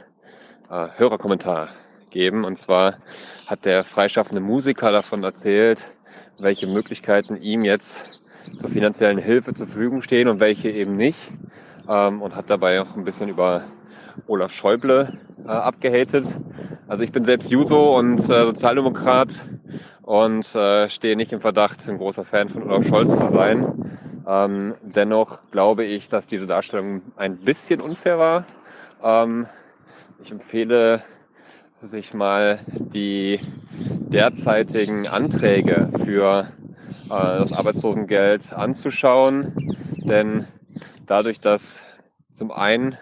äh, 0.72 0.88
Hörerkommentar 0.98 1.70
geben. 2.10 2.44
Und 2.44 2.58
zwar 2.58 2.98
hat 3.46 3.66
der 3.66 3.84
freischaffende 3.84 4.42
Musiker 4.42 4.92
davon 4.92 5.24
erzählt, 5.24 5.94
welche 6.40 6.66
Möglichkeiten 6.66 7.38
ihm 7.38 7.66
jetzt 7.66 8.20
zur 8.58 8.72
finanziellen 8.72 9.20
Hilfe 9.20 9.54
zur 9.54 9.68
Verfügung 9.68 10.02
stehen 10.02 10.28
und 10.28 10.40
welche 10.40 10.72
eben 10.72 10.96
nicht 10.96 11.34
ähm, 11.90 12.22
und 12.22 12.36
hat 12.36 12.50
dabei 12.50 12.82
auch 12.82 12.96
ein 12.96 13.04
bisschen 13.04 13.30
über 13.30 13.64
Olaf 14.28 14.52
Schäuble 14.52 15.18
äh, 15.46 15.50
abgehatet. 15.50 16.40
Also 16.88 17.04
ich 17.04 17.12
bin 17.12 17.26
selbst 17.26 17.52
Juso 17.52 17.98
und 17.98 18.20
äh, 18.20 18.46
Sozialdemokrat 18.46 19.46
und 20.02 20.56
äh, 20.56 20.90
stehe 20.90 21.16
nicht 21.16 21.34
im 21.34 21.42
Verdacht, 21.42 21.88
ein 21.88 21.98
großer 21.98 22.26
Fan 22.26 22.50
von 22.50 22.64
Olaf 22.64 22.88
Scholz 22.88 23.20
zu 23.20 23.28
sein. 23.28 23.98
Ähm, 24.28 24.76
dennoch 24.82 25.40
glaube 25.52 25.84
ich, 25.84 26.10
dass 26.10 26.28
diese 26.28 26.48
Darstellung 26.48 27.02
ein 27.16 27.38
bisschen 27.38 27.82
unfair 27.82 28.18
war. 28.18 28.46
Ähm, 29.04 29.48
ich 30.22 30.32
empfehle, 30.32 31.02
sich 31.82 32.14
mal 32.14 32.60
die 32.74 33.40
derzeitigen 33.74 35.08
Anträge 35.08 35.90
für 36.06 36.48
äh, 37.06 37.10
das 37.10 37.52
Arbeitslosengeld 37.52 38.54
anzuschauen, 38.54 39.54
denn 39.98 40.48
dadurch, 41.06 41.40
dass 41.40 41.86
zum 42.32 42.52
einen 42.52 42.98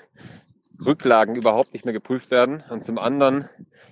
Rücklagen 0.84 1.36
überhaupt 1.36 1.74
nicht 1.74 1.86
mehr 1.86 1.94
geprüft 1.94 2.32
werden 2.32 2.64
und 2.70 2.84
zum 2.84 2.98
anderen 2.98 3.48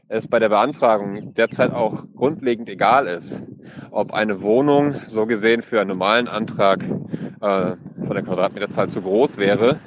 es 0.07 0.27
bei 0.27 0.39
der 0.39 0.49
Beantragung 0.49 1.35
derzeit 1.35 1.71
auch 1.71 2.03
grundlegend 2.15 2.67
egal 2.67 3.05
ist, 3.05 3.43
ob 3.91 4.11
eine 4.11 4.41
Wohnung 4.41 4.95
so 5.05 5.27
gesehen 5.27 5.61
für 5.61 5.79
einen 5.79 5.89
normalen 5.89 6.27
Antrag 6.27 6.83
äh, 6.83 7.75
von 8.05 8.13
der 8.13 8.23
Quadratmeterzahl 8.23 8.89
zu 8.89 9.01
groß 9.01 9.37
wäre, 9.37 9.79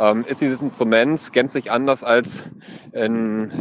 ähm, 0.00 0.24
ist 0.26 0.40
dieses 0.40 0.60
Instrument 0.60 1.32
gänzlich 1.32 1.70
anders 1.70 2.02
als 2.02 2.44
in, 2.92 3.52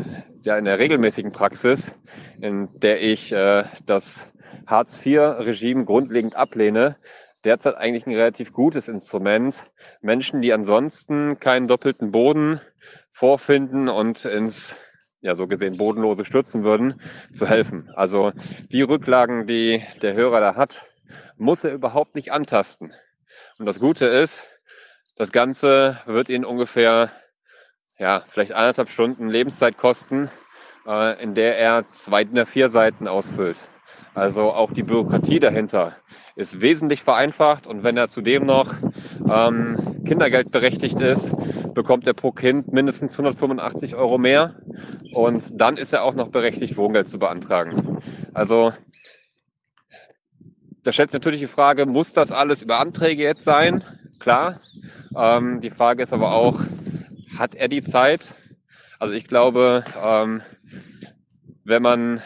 ja, 0.41 0.57
in 0.57 0.65
der 0.65 0.79
regelmäßigen 0.79 1.31
Praxis, 1.31 1.93
in 2.41 2.69
der 2.81 3.03
ich 3.03 3.31
äh, 3.31 3.65
das 3.85 4.29
Hartz-IV-Regime 4.65 5.85
grundlegend 5.85 6.35
ablehne, 6.35 6.95
derzeit 7.45 7.77
eigentlich 7.77 8.05
ein 8.05 8.13
relativ 8.13 8.53
gutes 8.53 8.87
Instrument, 8.87 9.71
Menschen, 10.01 10.41
die 10.41 10.53
ansonsten 10.53 11.39
keinen 11.39 11.67
doppelten 11.67 12.11
Boden 12.11 12.61
vorfinden 13.11 13.89
und 13.89 14.25
ins 14.25 14.75
ja 15.21 15.35
so 15.35 15.47
gesehen 15.47 15.77
bodenlose 15.77 16.25
stürzen 16.25 16.63
würden, 16.63 17.01
zu 17.33 17.47
helfen. 17.47 17.89
Also 17.93 18.31
die 18.71 18.81
Rücklagen, 18.81 19.47
die 19.47 19.83
der 20.01 20.13
Hörer 20.13 20.39
da 20.39 20.55
hat, 20.55 20.85
muss 21.37 21.63
er 21.63 21.73
überhaupt 21.73 22.15
nicht 22.15 22.31
antasten. 22.31 22.93
Und 23.57 23.65
das 23.65 23.79
Gute 23.79 24.05
ist, 24.05 24.43
das 25.15 25.31
Ganze 25.31 25.99
wird 26.05 26.29
ihn 26.29 26.45
ungefähr 26.45 27.11
ja 27.97 28.23
vielleicht 28.25 28.53
eineinhalb 28.53 28.89
Stunden 28.89 29.29
Lebenszeit 29.29 29.77
kosten, 29.77 30.29
äh, 30.87 31.21
in 31.21 31.33
der 31.33 31.57
er 31.57 31.91
zwei 31.91 32.23
der 32.23 32.45
vier 32.45 32.69
Seiten 32.69 33.07
ausfüllt. 33.07 33.57
Also 34.13 34.53
auch 34.53 34.71
die 34.71 34.83
Bürokratie 34.83 35.39
dahinter 35.39 35.97
ist 36.39 36.61
wesentlich 36.61 37.03
vereinfacht 37.03 37.67
und 37.67 37.83
wenn 37.83 37.97
er 37.97 38.07
zudem 38.07 38.45
noch 38.45 38.73
ähm, 39.29 40.03
Kindergeld 40.05 40.51
berechtigt 40.51 40.99
ist, 41.01 41.35
bekommt 41.73 42.07
er 42.07 42.13
pro 42.13 42.31
Kind 42.31 42.71
mindestens 42.71 43.13
185 43.13 43.95
Euro 43.95 44.17
mehr 44.17 44.55
und 45.13 45.59
dann 45.59 45.75
ist 45.75 45.91
er 45.91 46.03
auch 46.03 46.15
noch 46.15 46.29
berechtigt, 46.29 46.77
Wohngeld 46.77 47.09
zu 47.09 47.19
beantragen. 47.19 47.99
Also 48.33 48.71
da 50.83 50.93
stellt 50.93 51.11
sich 51.11 51.19
natürlich 51.19 51.41
die 51.41 51.47
Frage, 51.47 51.85
muss 51.85 52.13
das 52.13 52.31
alles 52.31 52.61
über 52.61 52.79
Anträge 52.79 53.21
jetzt 53.21 53.43
sein? 53.43 53.83
Klar. 54.17 54.61
Ähm, 55.15 55.59
die 55.59 55.71
Frage 55.71 56.03
ist 56.03 56.13
aber 56.13 56.31
auch, 56.31 56.61
hat 57.37 57.53
er 57.53 57.67
die 57.67 57.83
Zeit? 57.83 58.35
Also 58.97 59.13
ich 59.13 59.27
glaube, 59.27 59.83
ähm, 60.01 60.41
wenn 61.65 61.81
man 61.81 62.21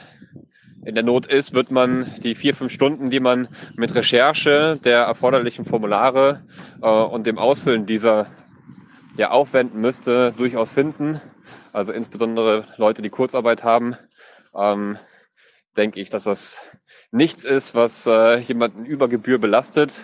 in 0.86 0.96
der 0.96 1.04
Not 1.04 1.26
ist, 1.26 1.54
wird 1.54 1.72
man 1.72 2.14
die 2.24 2.36
vier, 2.36 2.54
fünf 2.54 2.72
Stunden, 2.72 3.10
die 3.10 3.20
man 3.20 3.48
mit 3.76 3.96
Recherche 3.96 4.80
der 4.84 5.04
erforderlichen 5.04 5.66
Formulare 5.66 6.46
äh, 6.82 6.88
und 6.88 7.26
dem 7.26 7.38
Ausfüllen 7.38 7.86
dieser 7.86 8.28
ja, 9.16 9.32
aufwenden 9.32 9.80
müsste, 9.80 10.34
durchaus 10.36 10.72
finden. 10.72 11.22
Also 11.72 11.94
insbesondere 11.94 12.68
Leute, 12.78 13.02
die 13.02 13.10
Kurzarbeit 13.10 13.64
haben, 13.64 13.96
ähm, 14.56 14.98
denke 15.78 16.00
ich, 16.00 16.10
dass 16.10 16.26
das 16.26 16.62
nichts 17.12 17.46
ist, 17.46 17.76
was 17.76 18.06
äh, 18.08 18.38
jemanden 18.38 18.86
über 18.86 19.08
Gebühr 19.08 19.40
belastet. 19.40 20.04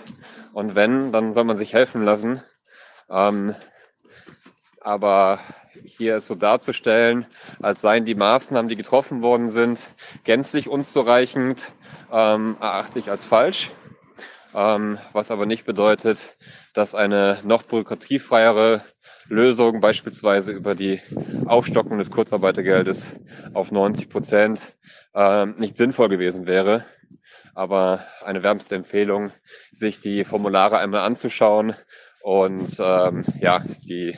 Und 0.54 0.76
wenn, 0.76 1.12
dann 1.12 1.34
soll 1.34 1.44
man 1.44 1.58
sich 1.58 1.74
helfen 1.74 2.04
lassen. 2.04 2.42
Ähm, 3.10 3.56
aber 4.82 5.40
hier 5.98 6.20
so 6.20 6.36
darzustellen, 6.36 7.26
als 7.62 7.82
seien 7.82 8.06
die 8.06 8.16
Maßnahmen, 8.16 8.70
die 8.70 8.76
getroffen 8.76 9.22
worden 9.22 9.50
sind, 9.50 9.92
gänzlich 10.24 10.68
unzureichend, 10.68 11.72
ähm, 12.12 12.58
erachte 12.60 13.00
ich 13.00 13.10
als 13.10 13.26
falsch. 13.26 13.72
Ähm, 14.56 14.98
was 15.14 15.30
aber 15.30 15.46
nicht 15.46 15.66
bedeutet, 15.66 16.36
dass 16.74 16.96
eine 16.96 17.40
noch 17.44 17.64
bürokratiefreiere 17.64 18.82
Lösung, 19.28 19.80
beispielsweise 19.80 20.52
über 20.52 20.74
die 20.74 21.02
Aufstockung 21.46 22.00
des 22.00 22.10
Kurzarbeitergeldes 22.10 23.12
auf 23.54 23.72
90 23.72 24.10
Prozent, 24.10 24.74
ähm, 25.14 25.56
nicht 25.58 25.78
sinnvoll 25.78 26.10
gewesen 26.10 26.48
wäre. 26.48 26.84
Aber 27.54 28.04
eine 28.24 28.42
wärmste 28.42 28.76
Empfehlung, 28.76 29.32
sich 29.72 30.00
die 30.00 30.24
Formulare 30.24 30.80
einmal 30.80 31.02
anzuschauen, 31.02 31.76
und 32.22 32.78
ähm, 32.80 33.24
ja, 33.40 33.60
die 33.88 34.18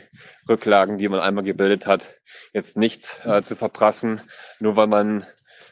Rücklagen, 0.52 0.98
die 0.98 1.10
man 1.10 1.20
einmal 1.20 1.44
gebildet 1.44 1.88
hat, 1.88 2.12
jetzt 2.54 2.78
nicht 2.78 3.22
äh, 3.26 3.42
zu 3.42 3.56
verprassen, 3.56 4.22
nur 4.60 4.76
weil 4.76 4.88
man 4.88 5.26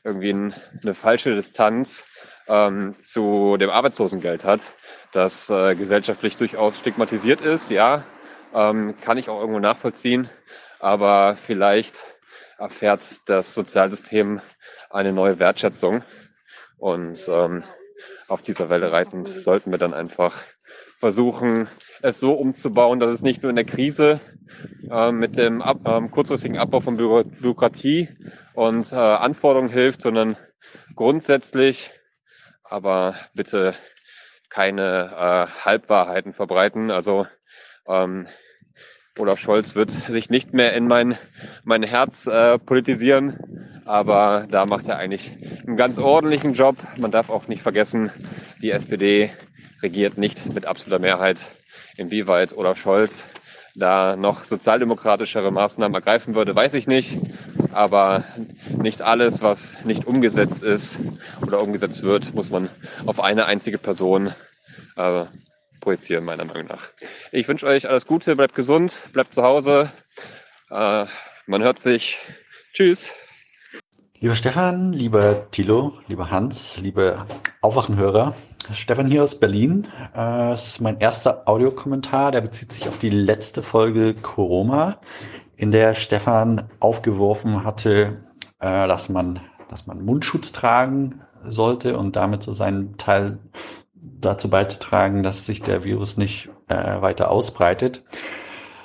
irgendwie 0.04 0.32
ein, 0.32 0.54
eine 0.82 0.94
falsche 0.96 1.36
Distanz 1.36 2.06
ähm, 2.48 2.96
zu 3.00 3.58
dem 3.58 3.70
Arbeitslosengeld 3.70 4.46
hat, 4.46 4.74
das 5.12 5.50
äh, 5.50 5.76
gesellschaftlich 5.76 6.38
durchaus 6.38 6.80
stigmatisiert 6.80 7.42
ist, 7.42 7.70
ja, 7.70 8.04
ähm, 8.54 8.96
kann 9.04 9.18
ich 9.18 9.30
auch 9.30 9.40
irgendwo 9.40 9.60
nachvollziehen, 9.60 10.30
aber 10.80 11.36
vielleicht 11.36 12.06
erfährt 12.58 13.30
das 13.30 13.54
Sozialsystem 13.54 14.42
eine 14.90 15.14
neue 15.14 15.40
Wertschätzung 15.40 16.04
und 16.78 17.28
ähm, 17.28 17.64
auf 18.28 18.42
dieser 18.42 18.70
Welle 18.70 18.92
reitend 18.92 19.28
sollten 19.28 19.72
wir 19.72 19.78
dann 19.78 19.94
einfach 19.94 20.36
versuchen, 20.98 21.68
es 22.02 22.20
so 22.20 22.34
umzubauen, 22.34 23.00
dass 23.00 23.12
es 23.12 23.22
nicht 23.22 23.44
nur 23.44 23.50
in 23.50 23.56
der 23.56 23.66
Krise 23.66 24.20
äh, 24.90 25.12
mit 25.12 25.38
dem 25.38 25.62
ab, 25.62 25.80
äh, 25.86 26.08
kurzfristigen 26.10 26.58
Abbau 26.58 26.80
von 26.80 26.98
Bü 26.98 27.24
Bürokratie 27.24 28.10
und 28.54 28.92
äh, 28.92 28.96
Anforderungen 28.96 29.70
hilft, 29.70 30.02
sondern 30.02 30.36
grundsätzlich, 30.96 31.92
aber 32.64 33.16
bitte 33.34 33.74
keine 34.50 35.14
äh, 35.16 35.66
Halbwahrheiten 35.66 36.34
verbreiten. 36.34 36.92
Also 36.92 37.28
ähm, 37.88 38.28
Olaf 39.18 39.40
Scholz 39.40 39.76
wird 39.76 39.92
sich 39.92 40.30
nicht 40.30 40.54
mehr 40.54 40.74
in 40.74 40.88
mein, 40.88 41.18
mein 41.64 41.84
Herz 41.84 42.28
äh, 42.28 42.58
politisieren, 42.58 43.82
aber 43.86 44.48
da 44.50 44.66
macht 44.66 44.88
er 44.88 44.98
eigentlich 44.98 45.36
einen 45.66 45.76
ganz 45.76 46.00
ordentlichen 46.00 46.54
Job. 46.54 46.78
Man 46.98 47.12
darf 47.12 47.30
auch 47.30 47.48
nicht 47.48 47.62
vergessen, 47.62 48.12
die 48.62 48.72
SPD 48.72 49.30
regiert 49.82 50.18
nicht 50.18 50.54
mit 50.54 50.66
absoluter 50.66 51.00
Mehrheit 51.00 51.46
Inwieweit 52.00 52.56
Olaf 52.56 52.80
Scholz 52.80 53.28
da 53.76 54.16
noch 54.16 54.46
sozialdemokratischere 54.46 55.52
Maßnahmen 55.52 55.94
ergreifen 55.94 56.34
würde, 56.34 56.56
weiß 56.56 56.74
ich 56.74 56.88
nicht. 56.88 57.18
Aber 57.74 58.24
nicht 58.78 59.02
alles, 59.02 59.44
was 59.44 59.84
nicht 59.86 60.08
umgesetzt 60.08 60.64
ist 60.64 60.98
oder 61.46 61.62
umgesetzt 61.62 62.02
wird, 62.04 62.34
muss 62.34 62.50
man 62.50 62.70
auf 63.06 63.20
eine 63.22 63.46
einzige 63.46 63.78
Person 63.78 64.34
äh, 64.96 65.26
projizieren, 65.82 66.24
meiner 66.24 66.46
Meinung 66.46 66.68
nach. 66.68 66.88
Ich 67.32 67.48
wünsche 67.48 67.68
euch 67.68 67.88
alles 67.88 68.06
Gute, 68.06 68.36
bleibt 68.36 68.56
gesund, 68.56 69.04
bleibt 69.14 69.34
zu 69.34 69.44
Hause. 69.44 69.92
Äh, 70.72 71.06
man 71.48 71.62
hört 71.62 71.80
sich. 71.80 72.18
Tschüss. 72.74 73.10
Lieber 74.20 74.36
Stefan, 74.36 74.94
lieber 74.94 75.50
Thilo, 75.52 75.94
lieber 76.08 76.32
Hans, 76.32 76.80
liebe 76.82 77.26
Aufwachenhörer. 77.62 78.34
Stefan 78.74 79.08
hier 79.08 79.24
aus 79.24 79.40
Berlin. 79.40 79.88
Äh, 80.14 80.50
Das 80.52 80.68
ist 80.68 80.82
mein 80.82 81.00
erster 81.00 81.48
Audiokommentar, 81.48 82.32
der 82.32 82.42
bezieht 82.42 82.72
sich 82.72 82.88
auf 82.88 82.98
die 82.98 83.10
letzte 83.10 83.64
Folge 83.64 84.14
Corona, 84.14 85.00
in 85.56 85.72
der 85.72 85.96
Stefan 85.96 86.70
aufgeworfen 86.80 87.64
hatte, 87.64 88.14
äh, 88.60 88.88
dass 88.88 89.10
man, 89.10 89.40
dass 89.70 89.88
man 89.88 90.04
Mundschutz 90.04 90.52
tragen 90.52 91.22
sollte 91.44 91.98
und 91.98 92.16
damit 92.16 92.44
so 92.44 92.54
seinen 92.54 92.98
Teil 92.98 93.40
dazu 93.94 94.50
beizutragen, 94.50 95.24
dass 95.24 95.46
sich 95.46 95.62
der 95.62 95.84
Virus 95.84 96.18
nicht 96.18 96.50
äh, 96.68 97.02
weiter 97.02 97.32
ausbreitet. 97.32 98.04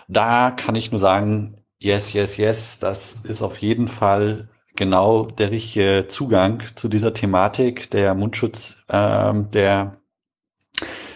Da 0.09 0.51
kann 0.51 0.75
ich 0.75 0.91
nur 0.91 1.01
sagen, 1.01 1.59
yes, 1.79 2.13
yes, 2.13 2.37
yes, 2.37 2.79
das 2.79 3.21
ist 3.25 3.43
auf 3.43 3.59
jeden 3.59 3.89
Fall 3.89 4.49
genau 4.77 5.27
der 5.27 5.51
richtige 5.51 6.07
Zugang 6.09 6.63
zu 6.75 6.89
dieser 6.89 7.15
Thematik. 7.15 7.91
Der 7.91 8.15
Mundschutz, 8.15 8.85
ähm, 8.89 9.51
der 9.51 9.99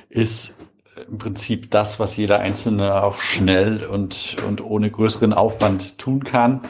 ist 0.09 0.59
im 1.09 1.19
Prinzip 1.19 1.71
das, 1.71 2.01
was 2.01 2.17
jeder 2.17 2.41
Einzelne 2.41 3.03
auch 3.03 3.19
schnell 3.19 3.85
und, 3.85 4.37
und 4.47 4.63
ohne 4.65 4.91
größeren 4.91 5.33
Aufwand 5.33 5.99
tun 5.99 6.25
kann. 6.25 6.63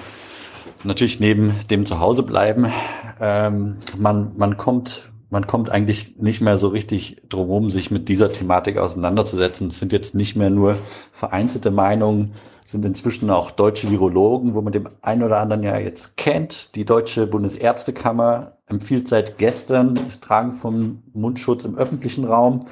Natürlich 0.85 1.19
neben 1.21 1.55
dem 1.71 1.87
Zuhause 1.87 2.23
bleiben. 2.23 2.73
Ähm, 3.21 3.77
man, 3.97 4.37
man 4.37 4.57
kommt 4.57 5.11
man 5.31 5.47
kommt 5.47 5.71
eigentlich 5.71 6.17
nicht 6.17 6.41
mehr 6.41 6.57
so 6.57 6.69
richtig 6.69 7.23
drumherum, 7.29 7.69
sich 7.69 7.91
mit 7.91 8.09
dieser 8.09 8.33
Thematik 8.33 8.79
auseinanderzusetzen. 8.79 9.69
Es 9.69 9.79
sind 9.79 9.93
jetzt 9.93 10.15
nicht 10.15 10.37
mehr 10.37 10.49
nur 10.49 10.79
vereinzelte 11.13 11.71
Meinungen, 11.71 12.33
sind 12.69 12.85
inzwischen 12.85 13.31
auch 13.31 13.51
deutsche 13.51 13.91
Virologen, 13.91 14.55
wo 14.55 14.61
man 14.61 14.75
dem 14.75 14.91
einen 15.01 15.23
oder 15.23 15.39
anderen 15.39 15.63
ja 15.63 15.79
jetzt 15.79 16.19
kennt. 16.19 16.75
Die 16.75 16.85
Deutsche 16.85 17.27
Bundesärztekammer 17.27 18.59
empfiehlt 18.67 19.09
seit 19.09 19.39
gestern 19.39 19.95
das 19.95 20.21
Tragen 20.21 20.53
von 20.53 21.03
Mundschutz 21.15 21.65
im 21.65 21.77
öffentlichen 21.77 22.27
Raum. 22.27 22.67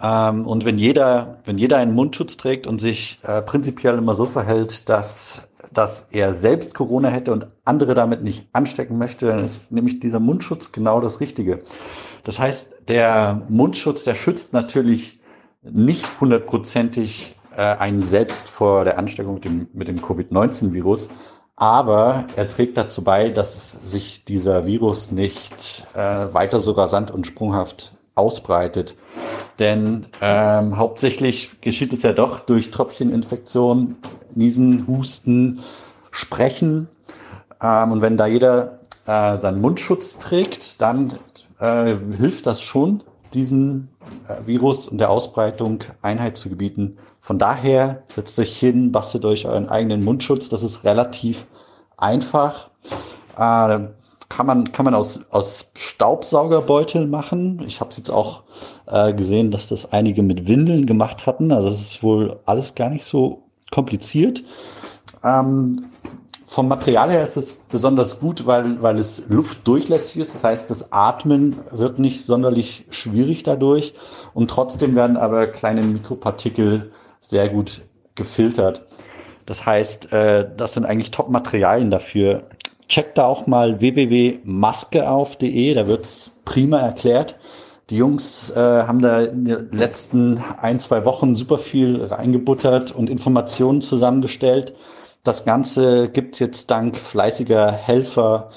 Ähm, 0.00 0.46
und 0.46 0.64
wenn 0.64 0.78
jeder, 0.78 1.40
wenn 1.44 1.58
jeder 1.58 1.78
einen 1.78 1.94
Mundschutz 1.94 2.36
trägt 2.36 2.68
und 2.68 2.80
sich 2.80 3.18
äh, 3.24 3.42
prinzipiell 3.42 3.98
immer 3.98 4.14
so 4.14 4.24
verhält, 4.24 4.88
dass, 4.88 5.48
dass 5.72 6.06
er 6.12 6.32
selbst 6.32 6.74
Corona 6.74 7.08
hätte 7.08 7.32
und 7.32 7.48
andere 7.64 7.94
damit 7.94 8.22
nicht 8.22 8.46
anstecken 8.52 8.98
möchte, 8.98 9.26
dann 9.26 9.44
ist 9.44 9.72
nämlich 9.72 9.98
dieser 9.98 10.20
Mundschutz 10.20 10.70
genau 10.70 11.00
das 11.00 11.18
Richtige. 11.18 11.58
Das 12.22 12.38
heißt, 12.38 12.76
der 12.86 13.42
Mundschutz, 13.48 14.04
der 14.04 14.14
schützt 14.14 14.52
natürlich 14.52 15.18
nicht 15.62 16.20
hundertprozentig 16.20 17.34
äh, 17.58 17.62
einen 17.62 18.02
selbst 18.02 18.48
vor 18.48 18.84
der 18.84 18.98
Ansteckung 18.98 19.34
mit 19.34 19.44
dem, 19.44 19.68
mit 19.74 19.88
dem 19.88 20.00
Covid-19-Virus, 20.00 21.08
aber 21.56 22.28
er 22.36 22.48
trägt 22.48 22.76
dazu 22.76 23.02
bei, 23.02 23.30
dass 23.30 23.72
sich 23.72 24.24
dieser 24.24 24.64
Virus 24.64 25.10
nicht 25.10 25.84
äh, 25.94 25.98
weiter 26.32 26.60
so 26.60 26.70
rasant 26.70 27.10
und 27.10 27.26
sprunghaft 27.26 27.92
ausbreitet. 28.14 28.96
Denn 29.58 30.06
ähm, 30.20 30.78
hauptsächlich 30.78 31.60
geschieht 31.60 31.92
es 31.92 32.04
ja 32.04 32.12
doch 32.12 32.38
durch 32.38 32.70
Tröpfcheninfektion, 32.70 33.96
Niesen, 34.36 34.86
Husten, 34.86 35.60
Sprechen. 36.12 36.88
Ähm, 37.60 37.90
und 37.90 38.02
wenn 38.02 38.16
da 38.16 38.28
jeder 38.28 38.78
äh, 39.06 39.36
seinen 39.36 39.60
Mundschutz 39.60 40.18
trägt, 40.20 40.80
dann 40.80 41.18
äh, 41.58 41.96
hilft 42.16 42.46
das 42.46 42.62
schon, 42.62 43.02
diesem 43.34 43.88
äh, 44.28 44.46
Virus 44.46 44.86
und 44.86 44.98
der 44.98 45.10
Ausbreitung 45.10 45.82
Einheit 46.02 46.36
zu 46.36 46.48
gebieten. 46.48 46.98
Von 47.28 47.38
daher 47.38 48.04
setzt 48.08 48.38
euch 48.38 48.58
hin, 48.58 48.90
bastelt 48.90 49.26
euch 49.26 49.44
euren 49.44 49.68
eigenen 49.68 50.02
Mundschutz. 50.02 50.48
Das 50.48 50.62
ist 50.62 50.84
relativ 50.84 51.44
einfach. 51.98 52.70
Äh, 53.36 53.80
kann 54.30 54.46
man, 54.46 54.72
kann 54.72 54.86
man 54.86 54.94
aus, 54.94 55.20
aus 55.28 55.70
Staubsaugerbeuteln 55.74 57.10
machen. 57.10 57.62
Ich 57.66 57.80
habe 57.82 57.90
es 57.90 57.98
jetzt 57.98 58.08
auch 58.08 58.44
äh, 58.86 59.12
gesehen, 59.12 59.50
dass 59.50 59.68
das 59.68 59.92
einige 59.92 60.22
mit 60.22 60.48
Windeln 60.48 60.86
gemacht 60.86 61.26
hatten. 61.26 61.52
Also 61.52 61.68
es 61.68 61.82
ist 61.82 62.02
wohl 62.02 62.40
alles 62.46 62.74
gar 62.74 62.88
nicht 62.88 63.04
so 63.04 63.42
kompliziert. 63.70 64.42
Ähm, 65.22 65.84
vom 66.46 66.66
Material 66.66 67.10
her 67.10 67.22
ist 67.22 67.36
es 67.36 67.52
besonders 67.52 68.20
gut, 68.20 68.46
weil, 68.46 68.80
weil 68.80 68.98
es 68.98 69.28
luftdurchlässig 69.28 70.16
ist. 70.16 70.34
Das 70.34 70.44
heißt, 70.44 70.70
das 70.70 70.92
Atmen 70.92 71.58
wird 71.72 71.98
nicht 71.98 72.24
sonderlich 72.24 72.86
schwierig 72.88 73.42
dadurch. 73.42 73.92
Und 74.32 74.48
trotzdem 74.48 74.94
werden 74.94 75.18
aber 75.18 75.46
kleine 75.46 75.82
Mikropartikel 75.82 76.90
sehr 77.20 77.48
gut 77.48 77.82
gefiltert. 78.14 78.84
Das 79.46 79.64
heißt, 79.64 80.12
äh, 80.12 80.48
das 80.56 80.74
sind 80.74 80.84
eigentlich 80.84 81.10
Top-Materialien 81.10 81.90
dafür. 81.90 82.42
Checkt 82.88 83.18
da 83.18 83.26
auch 83.26 83.46
mal 83.46 83.80
www.maskeauf.de, 83.80 85.74
da 85.74 85.86
wird's 85.86 86.40
prima 86.44 86.78
erklärt. 86.78 87.36
Die 87.90 87.96
Jungs 87.96 88.50
äh, 88.50 88.58
haben 88.58 89.00
da 89.00 89.22
in 89.22 89.46
den 89.46 89.72
letzten 89.72 90.42
ein, 90.60 90.78
zwei 90.78 91.06
Wochen 91.06 91.34
super 91.34 91.58
viel 91.58 92.04
reingebuttert 92.04 92.94
und 92.94 93.08
Informationen 93.08 93.80
zusammengestellt. 93.80 94.74
Das 95.24 95.46
Ganze 95.46 96.10
gibt 96.10 96.38
jetzt 96.38 96.70
dank 96.70 96.98
fleißiger 96.98 97.72
Helfer 97.72 98.50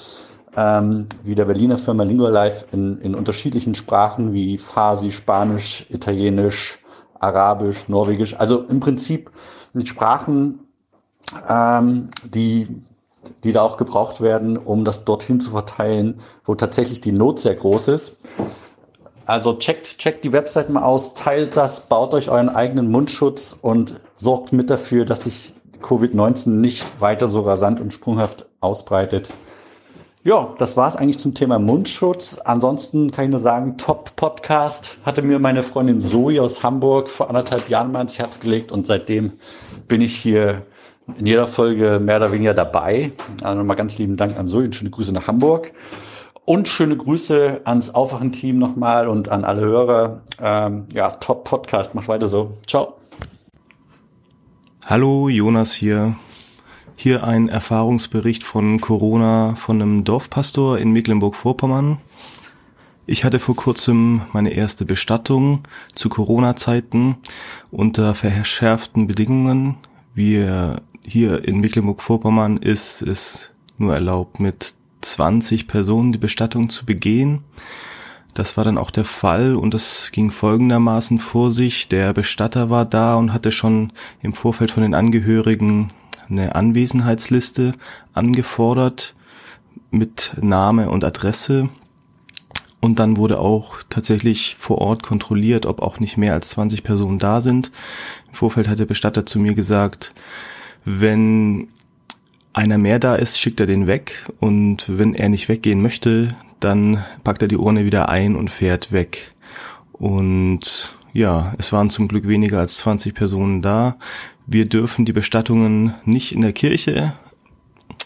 ähm, 0.56 1.06
wie 1.24 1.34
der 1.34 1.46
Berliner 1.46 1.78
Firma 1.78 2.02
Lingua 2.02 2.28
Life 2.28 2.66
in, 2.72 2.98
in 3.00 3.14
unterschiedlichen 3.14 3.74
Sprachen 3.74 4.34
wie 4.34 4.58
Farsi, 4.58 5.10
Spanisch, 5.10 5.86
Italienisch, 5.88 6.78
Arabisch, 7.22 7.88
Norwegisch. 7.88 8.34
Also 8.38 8.62
im 8.62 8.80
Prinzip 8.80 9.30
mit 9.72 9.88
Sprachen, 9.88 10.60
ähm, 11.48 12.10
die 12.24 12.82
die 13.44 13.52
da 13.52 13.62
auch 13.62 13.76
gebraucht 13.76 14.20
werden, 14.20 14.56
um 14.56 14.84
das 14.84 15.04
dorthin 15.04 15.40
zu 15.40 15.50
verteilen, 15.50 16.20
wo 16.44 16.54
tatsächlich 16.54 17.00
die 17.00 17.12
Not 17.12 17.40
sehr 17.40 17.54
groß 17.54 17.88
ist. 17.88 18.18
Also 19.26 19.54
checkt, 19.54 19.98
checkt 19.98 20.24
die 20.24 20.32
Website 20.32 20.70
mal 20.70 20.82
aus, 20.82 21.14
teilt 21.14 21.56
das, 21.56 21.82
baut 21.82 22.14
euch 22.14 22.28
euren 22.28 22.48
eigenen 22.48 22.90
Mundschutz 22.90 23.56
und 23.60 24.00
sorgt 24.14 24.52
mit 24.52 24.68
dafür, 24.70 25.04
dass 25.04 25.22
sich 25.22 25.54
Covid-19 25.80 26.50
nicht 26.50 26.84
weiter 27.00 27.28
so 27.28 27.40
rasant 27.40 27.80
und 27.80 27.92
sprunghaft 27.92 28.46
ausbreitet. 28.60 29.32
Ja, 30.24 30.54
das 30.56 30.76
war 30.76 30.86
es 30.86 30.94
eigentlich 30.94 31.18
zum 31.18 31.34
Thema 31.34 31.58
Mundschutz. 31.58 32.38
Ansonsten 32.44 33.10
kann 33.10 33.24
ich 33.24 33.30
nur 33.32 33.40
sagen, 33.40 33.76
Top-Podcast 33.76 34.98
hatte 35.04 35.20
mir 35.20 35.40
meine 35.40 35.64
Freundin 35.64 36.00
Zoe 36.00 36.40
aus 36.40 36.62
Hamburg 36.62 37.10
vor 37.10 37.28
anderthalb 37.28 37.68
Jahren 37.68 37.90
mal 37.90 37.98
ans 37.98 38.18
Herz 38.18 38.38
gelegt 38.38 38.70
und 38.70 38.86
seitdem 38.86 39.32
bin 39.88 40.00
ich 40.00 40.14
hier 40.14 40.62
in 41.18 41.26
jeder 41.26 41.48
Folge 41.48 41.98
mehr 42.00 42.18
oder 42.18 42.30
weniger 42.30 42.54
dabei. 42.54 43.10
Also 43.42 43.58
nochmal 43.58 43.74
ganz 43.74 43.98
lieben 43.98 44.16
Dank 44.16 44.38
an 44.38 44.46
Zoe 44.46 44.66
und 44.66 44.76
schöne 44.76 44.90
Grüße 44.90 45.12
nach 45.12 45.26
Hamburg. 45.26 45.72
Und 46.44 46.68
schöne 46.68 46.96
Grüße 46.96 47.62
ans 47.64 47.92
Aufwachen-Team 47.92 48.60
nochmal 48.60 49.08
und 49.08 49.28
an 49.28 49.44
alle 49.44 49.62
Hörer. 49.62 50.20
Ähm, 50.40 50.86
ja, 50.92 51.10
top 51.10 51.42
Podcast. 51.42 51.96
Macht 51.96 52.06
weiter 52.06 52.28
so. 52.28 52.52
Ciao. 52.68 52.94
Hallo, 54.86 55.28
Jonas 55.28 55.72
hier. 55.72 56.14
Hier 56.96 57.24
ein 57.24 57.48
Erfahrungsbericht 57.48 58.44
von 58.44 58.80
Corona 58.80 59.54
von 59.56 59.82
einem 59.82 60.04
Dorfpastor 60.04 60.78
in 60.78 60.92
Mecklenburg-Vorpommern. 60.92 61.98
Ich 63.06 63.24
hatte 63.24 63.40
vor 63.40 63.56
kurzem 63.56 64.22
meine 64.32 64.50
erste 64.50 64.84
Bestattung 64.84 65.66
zu 65.94 66.08
Corona-Zeiten 66.08 67.16
unter 67.70 68.14
verschärften 68.14 69.08
Bedingungen. 69.08 69.76
Wir 70.14 70.82
hier 71.02 71.46
in 71.46 71.60
Mecklenburg-Vorpommern 71.60 72.58
ist 72.58 73.02
es 73.02 73.50
nur 73.78 73.94
erlaubt, 73.94 74.38
mit 74.38 74.74
20 75.00 75.66
Personen 75.66 76.12
die 76.12 76.18
Bestattung 76.18 76.68
zu 76.68 76.86
begehen. 76.86 77.42
Das 78.34 78.56
war 78.56 78.64
dann 78.64 78.78
auch 78.78 78.90
der 78.90 79.04
Fall 79.04 79.56
und 79.56 79.74
das 79.74 80.10
ging 80.12 80.30
folgendermaßen 80.30 81.18
vor 81.18 81.50
sich. 81.50 81.88
Der 81.88 82.12
Bestatter 82.12 82.70
war 82.70 82.86
da 82.86 83.16
und 83.16 83.32
hatte 83.32 83.50
schon 83.50 83.92
im 84.22 84.32
Vorfeld 84.32 84.70
von 84.70 84.84
den 84.84 84.94
Angehörigen 84.94 85.90
eine 86.32 86.54
Anwesenheitsliste 86.54 87.72
angefordert 88.12 89.14
mit 89.90 90.32
Name 90.40 90.90
und 90.90 91.04
Adresse. 91.04 91.68
Und 92.80 92.98
dann 92.98 93.16
wurde 93.16 93.38
auch 93.38 93.76
tatsächlich 93.88 94.56
vor 94.58 94.78
Ort 94.78 95.04
kontrolliert, 95.04 95.66
ob 95.66 95.80
auch 95.80 96.00
nicht 96.00 96.16
mehr 96.16 96.32
als 96.32 96.50
20 96.50 96.82
Personen 96.82 97.18
da 97.18 97.40
sind. 97.40 97.70
Im 98.28 98.34
Vorfeld 98.34 98.66
hat 98.66 98.80
der 98.80 98.86
Bestatter 98.86 99.24
zu 99.24 99.38
mir 99.38 99.54
gesagt, 99.54 100.14
wenn 100.84 101.68
einer 102.52 102.78
mehr 102.78 102.98
da 102.98 103.14
ist, 103.14 103.38
schickt 103.38 103.60
er 103.60 103.66
den 103.66 103.86
weg 103.86 104.24
und 104.40 104.84
wenn 104.88 105.14
er 105.14 105.28
nicht 105.28 105.48
weggehen 105.48 105.80
möchte, 105.80 106.28
dann 106.60 107.04
packt 107.24 107.42
er 107.42 107.48
die 107.48 107.56
Urne 107.56 107.84
wieder 107.84 108.08
ein 108.08 108.36
und 108.36 108.50
fährt 108.50 108.92
weg. 108.92 109.32
Und 109.92 110.96
ja, 111.12 111.54
es 111.58 111.72
waren 111.72 111.90
zum 111.90 112.08
Glück 112.08 112.26
weniger 112.26 112.58
als 112.58 112.78
20 112.78 113.14
Personen 113.14 113.62
da. 113.62 113.96
Wir 114.46 114.68
dürfen 114.68 115.04
die 115.04 115.12
Bestattungen 115.12 115.94
nicht 116.04 116.32
in 116.32 116.40
der 116.40 116.52
Kirche 116.52 117.14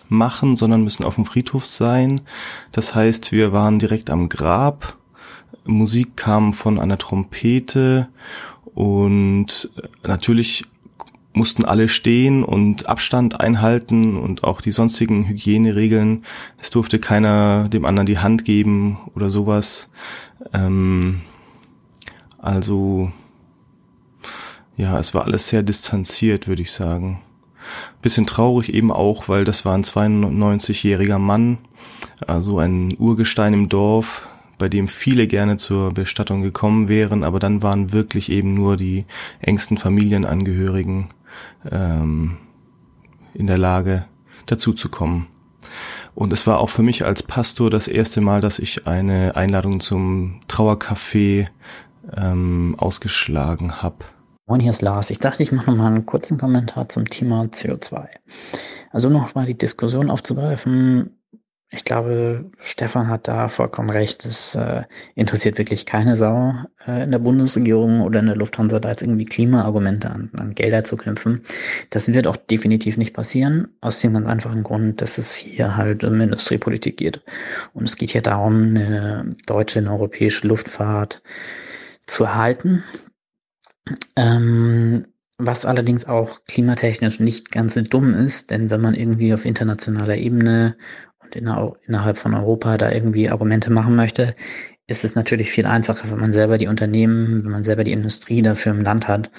machen, 0.08 0.56
sondern 0.56 0.82
müssen 0.82 1.04
auf 1.04 1.16
dem 1.16 1.24
Friedhof 1.24 1.64
sein. 1.64 2.20
Das 2.72 2.94
heißt, 2.94 3.32
wir 3.32 3.52
waren 3.52 3.78
direkt 3.78 4.10
am 4.10 4.28
Grab. 4.28 4.96
Musik 5.64 6.16
kam 6.16 6.52
von 6.52 6.78
einer 6.78 6.98
Trompete 6.98 8.08
und 8.74 9.70
natürlich 10.06 10.64
mussten 11.32 11.64
alle 11.64 11.88
stehen 11.88 12.42
und 12.42 12.88
Abstand 12.88 13.40
einhalten 13.40 14.16
und 14.16 14.42
auch 14.44 14.60
die 14.60 14.72
sonstigen 14.72 15.26
Hygieneregeln. 15.26 16.24
Es 16.58 16.70
durfte 16.70 16.98
keiner 16.98 17.68
dem 17.68 17.84
anderen 17.84 18.06
die 18.06 18.18
Hand 18.18 18.44
geben 18.44 18.98
oder 19.14 19.28
sowas. 19.28 19.90
Ähm, 20.54 21.20
also 22.38 23.12
ja, 24.76 24.98
es 24.98 25.14
war 25.14 25.24
alles 25.24 25.48
sehr 25.48 25.62
distanziert, 25.62 26.48
würde 26.48 26.62
ich 26.62 26.72
sagen. 26.72 27.20
Bisschen 28.02 28.26
traurig 28.26 28.72
eben 28.72 28.92
auch, 28.92 29.28
weil 29.28 29.44
das 29.44 29.64
war 29.64 29.74
ein 29.74 29.84
92-jähriger 29.84 31.18
Mann, 31.18 31.58
also 32.26 32.58
ein 32.58 32.94
Urgestein 32.96 33.54
im 33.54 33.68
Dorf, 33.68 34.28
bei 34.58 34.68
dem 34.68 34.88
viele 34.88 35.26
gerne 35.26 35.56
zur 35.56 35.92
Bestattung 35.92 36.42
gekommen 36.42 36.88
wären, 36.88 37.24
aber 37.24 37.38
dann 37.38 37.62
waren 37.62 37.92
wirklich 37.92 38.30
eben 38.30 38.54
nur 38.54 38.76
die 38.76 39.04
engsten 39.40 39.78
Familienangehörigen 39.78 41.08
ähm, 41.70 42.36
in 43.34 43.46
der 43.46 43.58
Lage, 43.58 44.06
dazu 44.46 44.72
zu 44.72 44.88
kommen. 44.88 45.26
Und 46.14 46.32
es 46.32 46.46
war 46.46 46.60
auch 46.60 46.70
für 46.70 46.82
mich 46.82 47.04
als 47.04 47.22
Pastor 47.22 47.70
das 47.70 47.88
erste 47.88 48.20
Mal, 48.20 48.40
dass 48.40 48.58
ich 48.58 48.86
eine 48.86 49.36
Einladung 49.36 49.80
zum 49.80 50.40
Trauercafé 50.48 51.48
ähm, 52.16 52.74
ausgeschlagen 52.78 53.82
habe. 53.82 53.96
Moin, 54.48 54.60
hier 54.60 54.70
ist 54.70 54.82
Lars. 54.82 55.10
Ich 55.10 55.18
dachte, 55.18 55.42
ich 55.42 55.50
mache 55.50 55.70
noch 55.70 55.76
mal 55.76 55.88
einen 55.88 56.06
kurzen 56.06 56.38
Kommentar 56.38 56.88
zum 56.88 57.04
Thema 57.04 57.42
CO2. 57.46 58.06
Also 58.92 59.08
noch 59.08 59.34
mal 59.34 59.44
die 59.46 59.58
Diskussion 59.58 60.08
aufzugreifen, 60.08 61.16
ich 61.70 61.84
glaube, 61.84 62.48
Stefan 62.60 63.08
hat 63.08 63.26
da 63.26 63.48
vollkommen 63.48 63.90
recht. 63.90 64.24
Es 64.24 64.54
äh, 64.54 64.84
interessiert 65.16 65.58
wirklich 65.58 65.84
keine 65.84 66.14
Sau 66.14 66.54
äh, 66.86 67.02
in 67.02 67.10
der 67.10 67.18
Bundesregierung 67.18 68.02
oder 68.02 68.20
in 68.20 68.26
der 68.26 68.36
Lufthansa, 68.36 68.78
da 68.78 68.90
jetzt 68.90 69.02
irgendwie 69.02 69.24
Klimaargumente 69.24 70.08
an, 70.08 70.30
an 70.36 70.54
Gelder 70.54 70.84
zu 70.84 70.96
knüpfen. 70.96 71.42
Das 71.90 72.12
wird 72.14 72.28
auch 72.28 72.36
definitiv 72.36 72.96
nicht 72.96 73.14
passieren, 73.14 73.66
aus 73.80 74.00
dem 74.00 74.12
ganz 74.12 74.28
einfachen 74.28 74.62
Grund, 74.62 75.02
dass 75.02 75.18
es 75.18 75.34
hier 75.34 75.76
halt 75.76 76.04
um 76.04 76.20
Industriepolitik 76.20 76.98
geht. 76.98 77.20
Und 77.74 77.88
es 77.88 77.96
geht 77.96 78.10
hier 78.10 78.22
darum, 78.22 78.76
eine 78.76 79.34
deutsche, 79.46 79.80
eine 79.80 79.90
europäische 79.90 80.46
Luftfahrt 80.46 81.20
zu 82.06 82.24
erhalten. 82.24 82.84
Ähm, 84.16 85.06
was 85.38 85.66
allerdings 85.66 86.06
auch 86.06 86.44
klimatechnisch 86.44 87.20
nicht 87.20 87.52
ganz 87.52 87.74
so 87.74 87.82
dumm 87.82 88.14
ist, 88.14 88.50
denn 88.50 88.70
wenn 88.70 88.80
man 88.80 88.94
irgendwie 88.94 89.34
auf 89.34 89.44
internationaler 89.44 90.16
Ebene 90.16 90.76
und 91.18 91.36
innerhalb 91.36 92.18
von 92.18 92.34
Europa 92.34 92.78
da 92.78 92.90
irgendwie 92.90 93.28
Argumente 93.28 93.70
machen 93.70 93.96
möchte, 93.96 94.34
ist 94.88 95.04
es 95.04 95.16
natürlich 95.16 95.50
viel 95.50 95.66
einfacher, 95.66 96.10
wenn 96.10 96.20
man 96.20 96.32
selber 96.32 96.58
die 96.58 96.68
Unternehmen, 96.68 97.44
wenn 97.44 97.50
man 97.50 97.64
selber 97.64 97.82
die 97.82 97.92
Industrie 97.92 98.40
dafür 98.40 98.72
im 98.72 98.80
Land 98.80 99.08
hat, 99.08 99.30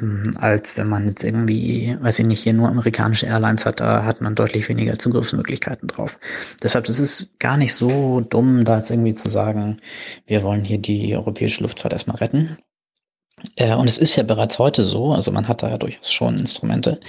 ähm, 0.00 0.30
als 0.36 0.76
wenn 0.76 0.88
man 0.88 1.08
jetzt 1.08 1.24
irgendwie, 1.24 1.96
weiß 2.00 2.20
ich 2.20 2.26
nicht, 2.26 2.42
hier 2.42 2.52
nur 2.52 2.68
amerikanische 2.68 3.26
Airlines 3.26 3.66
hat, 3.66 3.80
da 3.80 4.04
hat 4.04 4.20
man 4.20 4.36
deutlich 4.36 4.68
weniger 4.68 4.98
Zugriffsmöglichkeiten 4.98 5.88
drauf. 5.88 6.18
Deshalb 6.62 6.88
ist 6.88 7.00
es 7.00 7.34
gar 7.40 7.56
nicht 7.56 7.74
so 7.74 8.20
dumm, 8.20 8.64
da 8.64 8.76
jetzt 8.76 8.90
irgendwie 8.90 9.14
zu 9.14 9.28
sagen, 9.28 9.78
wir 10.26 10.42
wollen 10.44 10.64
hier 10.64 10.78
die 10.78 11.16
europäische 11.16 11.62
Luftfahrt 11.62 11.92
erstmal 11.92 12.18
retten. 12.18 12.56
Äh, 13.56 13.74
und 13.74 13.88
es 13.88 13.98
ist 13.98 14.16
ja 14.16 14.22
bereits 14.22 14.58
heute 14.58 14.84
so, 14.84 15.12
also 15.12 15.30
man 15.30 15.48
hat 15.48 15.62
da 15.62 15.70
ja 15.70 15.78
durchaus 15.78 16.12
schon 16.12 16.38
Instrumente, 16.38 17.00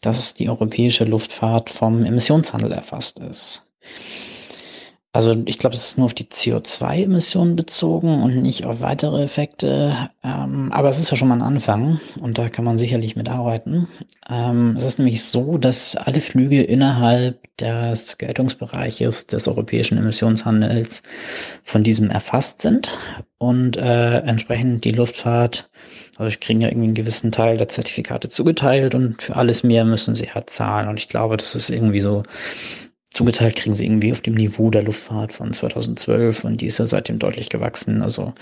dass 0.00 0.34
die 0.34 0.48
europäische 0.48 1.04
Luftfahrt 1.04 1.70
vom 1.70 2.04
Emissionshandel 2.04 2.72
erfasst 2.72 3.18
ist. 3.20 3.64
Also 5.14 5.40
ich 5.46 5.58
glaube, 5.58 5.76
es 5.76 5.86
ist 5.86 5.96
nur 5.96 6.06
auf 6.06 6.14
die 6.14 6.24
CO2-Emissionen 6.24 7.54
bezogen 7.54 8.20
und 8.24 8.42
nicht 8.42 8.64
auf 8.64 8.80
weitere 8.80 9.22
Effekte. 9.22 10.10
Ähm, 10.24 10.72
aber 10.72 10.88
es 10.88 10.98
ist 10.98 11.12
ja 11.12 11.16
schon 11.16 11.28
mal 11.28 11.36
ein 11.36 11.42
Anfang 11.42 12.00
und 12.20 12.36
da 12.36 12.48
kann 12.48 12.64
man 12.64 12.78
sicherlich 12.78 13.14
mitarbeiten. 13.14 13.86
Ähm, 14.28 14.74
es 14.76 14.82
ist 14.82 14.98
nämlich 14.98 15.22
so, 15.22 15.56
dass 15.56 15.94
alle 15.94 16.20
Flüge 16.20 16.64
innerhalb 16.64 17.38
des 17.58 18.18
Geltungsbereiches 18.18 19.28
des 19.28 19.46
europäischen 19.46 19.98
Emissionshandels 19.98 21.04
von 21.62 21.84
diesem 21.84 22.10
erfasst 22.10 22.62
sind 22.62 22.98
und 23.38 23.76
äh, 23.76 24.18
entsprechend 24.18 24.84
die 24.84 24.90
Luftfahrt, 24.90 25.70
also 26.16 26.28
ich 26.28 26.40
kriege 26.40 26.60
ja 26.60 26.68
irgendwie 26.68 26.86
einen 26.86 26.94
gewissen 26.94 27.32
Teil 27.32 27.56
der 27.56 27.68
Zertifikate 27.68 28.28
zugeteilt 28.28 28.94
und 28.94 29.22
für 29.22 29.36
alles 29.36 29.62
mehr 29.64 29.84
müssen 29.84 30.14
sie 30.14 30.30
halt 30.30 30.50
zahlen. 30.50 30.88
Und 30.88 30.98
ich 30.98 31.08
glaube, 31.08 31.36
das 31.36 31.54
ist 31.54 31.70
irgendwie 31.70 32.00
so 32.00 32.22
zugeteilt 33.14 33.56
kriegen 33.56 33.74
sie 33.74 33.86
irgendwie 33.86 34.12
auf 34.12 34.20
dem 34.20 34.34
Niveau 34.34 34.70
der 34.70 34.82
Luftfahrt 34.82 35.32
von 35.32 35.52
2012 35.52 36.44
und 36.44 36.60
die 36.60 36.66
ist 36.66 36.78
ja 36.78 36.86
seitdem 36.86 37.18
deutlich 37.18 37.48
gewachsen. 37.48 38.02
Also 38.02 38.34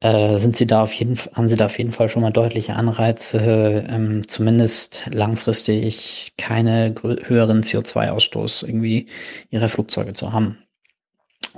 äh, 0.00 0.38
sind 0.38 0.56
sie 0.56 0.66
da 0.66 0.82
auf 0.82 0.92
jeden 0.94 1.16
haben 1.34 1.48
sie 1.48 1.56
da 1.56 1.66
auf 1.66 1.78
jeden 1.78 1.92
Fall 1.92 2.08
schon 2.08 2.22
mal 2.22 2.32
deutliche 2.32 2.74
Anreize, 2.74 3.84
ähm, 3.88 4.26
zumindest 4.26 5.04
langfristig 5.12 6.32
keine 6.38 6.94
höheren 7.02 7.62
CO2-Ausstoß 7.62 8.66
irgendwie 8.66 9.06
ihrer 9.50 9.68
Flugzeuge 9.68 10.14
zu 10.14 10.32
haben. 10.32 10.58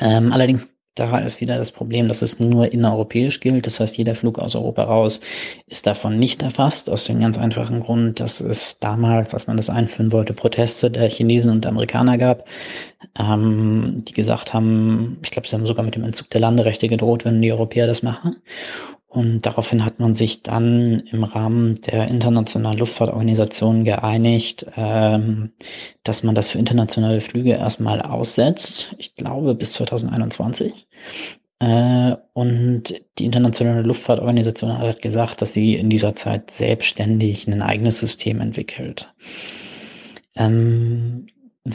Ähm, 0.00 0.32
allerdings 0.32 0.68
da 0.98 1.18
ist 1.18 1.40
wieder 1.40 1.58
das 1.58 1.72
Problem, 1.72 2.08
dass 2.08 2.22
es 2.22 2.40
nur 2.40 2.72
innereuropäisch 2.72 3.40
gilt. 3.40 3.66
Das 3.66 3.80
heißt, 3.80 3.96
jeder 3.96 4.14
Flug 4.14 4.38
aus 4.38 4.54
Europa 4.54 4.84
raus 4.84 5.20
ist 5.66 5.86
davon 5.86 6.18
nicht 6.18 6.42
erfasst, 6.42 6.90
aus 6.90 7.04
dem 7.04 7.20
ganz 7.20 7.38
einfachen 7.38 7.80
Grund, 7.80 8.20
dass 8.20 8.40
es 8.40 8.78
damals, 8.78 9.34
als 9.34 9.46
man 9.46 9.56
das 9.56 9.70
einführen 9.70 10.12
wollte, 10.12 10.32
Proteste 10.32 10.90
der 10.90 11.08
Chinesen 11.08 11.52
und 11.52 11.66
Amerikaner 11.66 12.18
gab, 12.18 12.44
ähm, 13.18 14.04
die 14.06 14.12
gesagt 14.12 14.52
haben, 14.52 15.18
ich 15.22 15.30
glaube, 15.30 15.48
sie 15.48 15.54
haben 15.54 15.66
sogar 15.66 15.84
mit 15.84 15.94
dem 15.94 16.04
Entzug 16.04 16.30
der 16.30 16.40
Landerechte 16.40 16.88
gedroht, 16.88 17.24
wenn 17.24 17.42
die 17.42 17.52
Europäer 17.52 17.86
das 17.86 18.02
machen. 18.02 18.36
Und 19.08 19.46
daraufhin 19.46 19.86
hat 19.86 20.00
man 20.00 20.14
sich 20.14 20.42
dann 20.42 21.00
im 21.00 21.24
Rahmen 21.24 21.80
der 21.80 22.08
internationalen 22.08 22.78
Luftfahrtorganisation 22.78 23.84
geeinigt, 23.84 24.66
ähm, 24.76 25.52
dass 26.04 26.22
man 26.22 26.34
das 26.34 26.50
für 26.50 26.58
internationale 26.58 27.20
Flüge 27.20 27.52
erstmal 27.52 28.02
aussetzt. 28.02 28.94
Ich 28.98 29.14
glaube 29.14 29.54
bis 29.54 29.72
2021. 29.72 30.86
Äh, 31.58 32.16
und 32.34 32.94
die 33.18 33.24
internationale 33.24 33.82
Luftfahrtorganisation 33.82 34.78
hat 34.78 35.00
gesagt, 35.00 35.40
dass 35.40 35.54
sie 35.54 35.76
in 35.76 35.88
dieser 35.88 36.14
Zeit 36.14 36.50
selbstständig 36.50 37.48
ein 37.48 37.62
eigenes 37.62 38.00
System 38.00 38.42
entwickelt. 38.42 39.12
Ähm, 40.36 41.28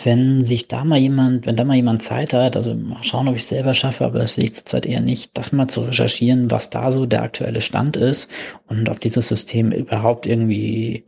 wenn 0.03 0.43
sich 0.43 0.67
da 0.67 0.83
mal 0.83 0.97
jemand, 0.97 1.45
wenn 1.45 1.55
da 1.55 1.63
mal 1.63 1.75
jemand 1.75 2.01
Zeit 2.01 2.33
hat, 2.33 2.55
also 2.55 2.73
mal 2.73 3.03
schauen, 3.03 3.27
ob 3.27 3.35
ich 3.35 3.43
es 3.43 3.49
selber 3.49 3.73
schaffe, 3.73 4.05
aber 4.05 4.19
das 4.19 4.35
sehe 4.35 4.45
ich 4.45 4.55
zurzeit 4.55 4.85
eher 4.85 5.01
nicht, 5.01 5.37
das 5.37 5.51
mal 5.51 5.67
zu 5.67 5.81
recherchieren, 5.81 6.49
was 6.49 6.69
da 6.69 6.91
so 6.91 7.05
der 7.05 7.21
aktuelle 7.21 7.61
Stand 7.61 7.97
ist 7.97 8.29
und 8.67 8.89
ob 8.89 8.99
dieses 8.99 9.27
System 9.27 9.71
überhaupt 9.71 10.25
irgendwie 10.25 11.03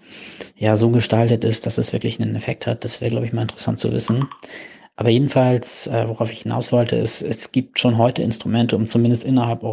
ja 0.58 0.76
so 0.76 0.90
gestaltet 0.90 1.44
ist, 1.44 1.66
dass 1.66 1.78
es 1.78 1.94
wirklich 1.94 2.20
einen 2.22 2.36
Effekt 2.36 2.68
hat, 2.68 2.84
das 2.84 3.02
wäre, 3.02 3.12
glaube 3.12 3.26
ich, 3.26 3.34
mal 3.34 3.44
interessant 3.44 3.80
zu 3.80 3.92
wissen. 3.92 4.28
Aber 4.98 5.10
jedenfalls, 5.10 5.88
äh, 5.88 6.08
worauf 6.08 6.32
ich 6.32 6.44
hinaus 6.44 6.72
wollte, 6.72 6.96
ist, 6.96 7.22
es 7.22 7.52
gibt 7.52 7.80
schon 7.80 7.98
heute 7.98 8.22
Instrumente, 8.22 8.78
um 8.78 8.88
zumindest 8.88 9.26
innerhalb 9.26 9.64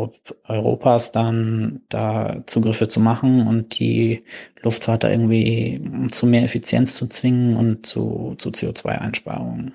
Europas 0.48 1.12
dann 1.12 1.80
da 1.88 2.42
Zugriffe 2.46 2.88
zu 2.88 2.98
machen 2.98 3.46
und 3.46 3.78
die 3.78 4.24
Luftfahrt 4.62 5.04
da 5.04 5.10
irgendwie 5.10 5.80
zu 6.10 6.26
mehr 6.26 6.42
Effizienz 6.42 6.96
zu 6.96 7.06
zwingen 7.06 7.56
und 7.56 7.86
zu, 7.86 8.34
zu 8.38 8.50
CO2-Einsparungen. 8.50 9.74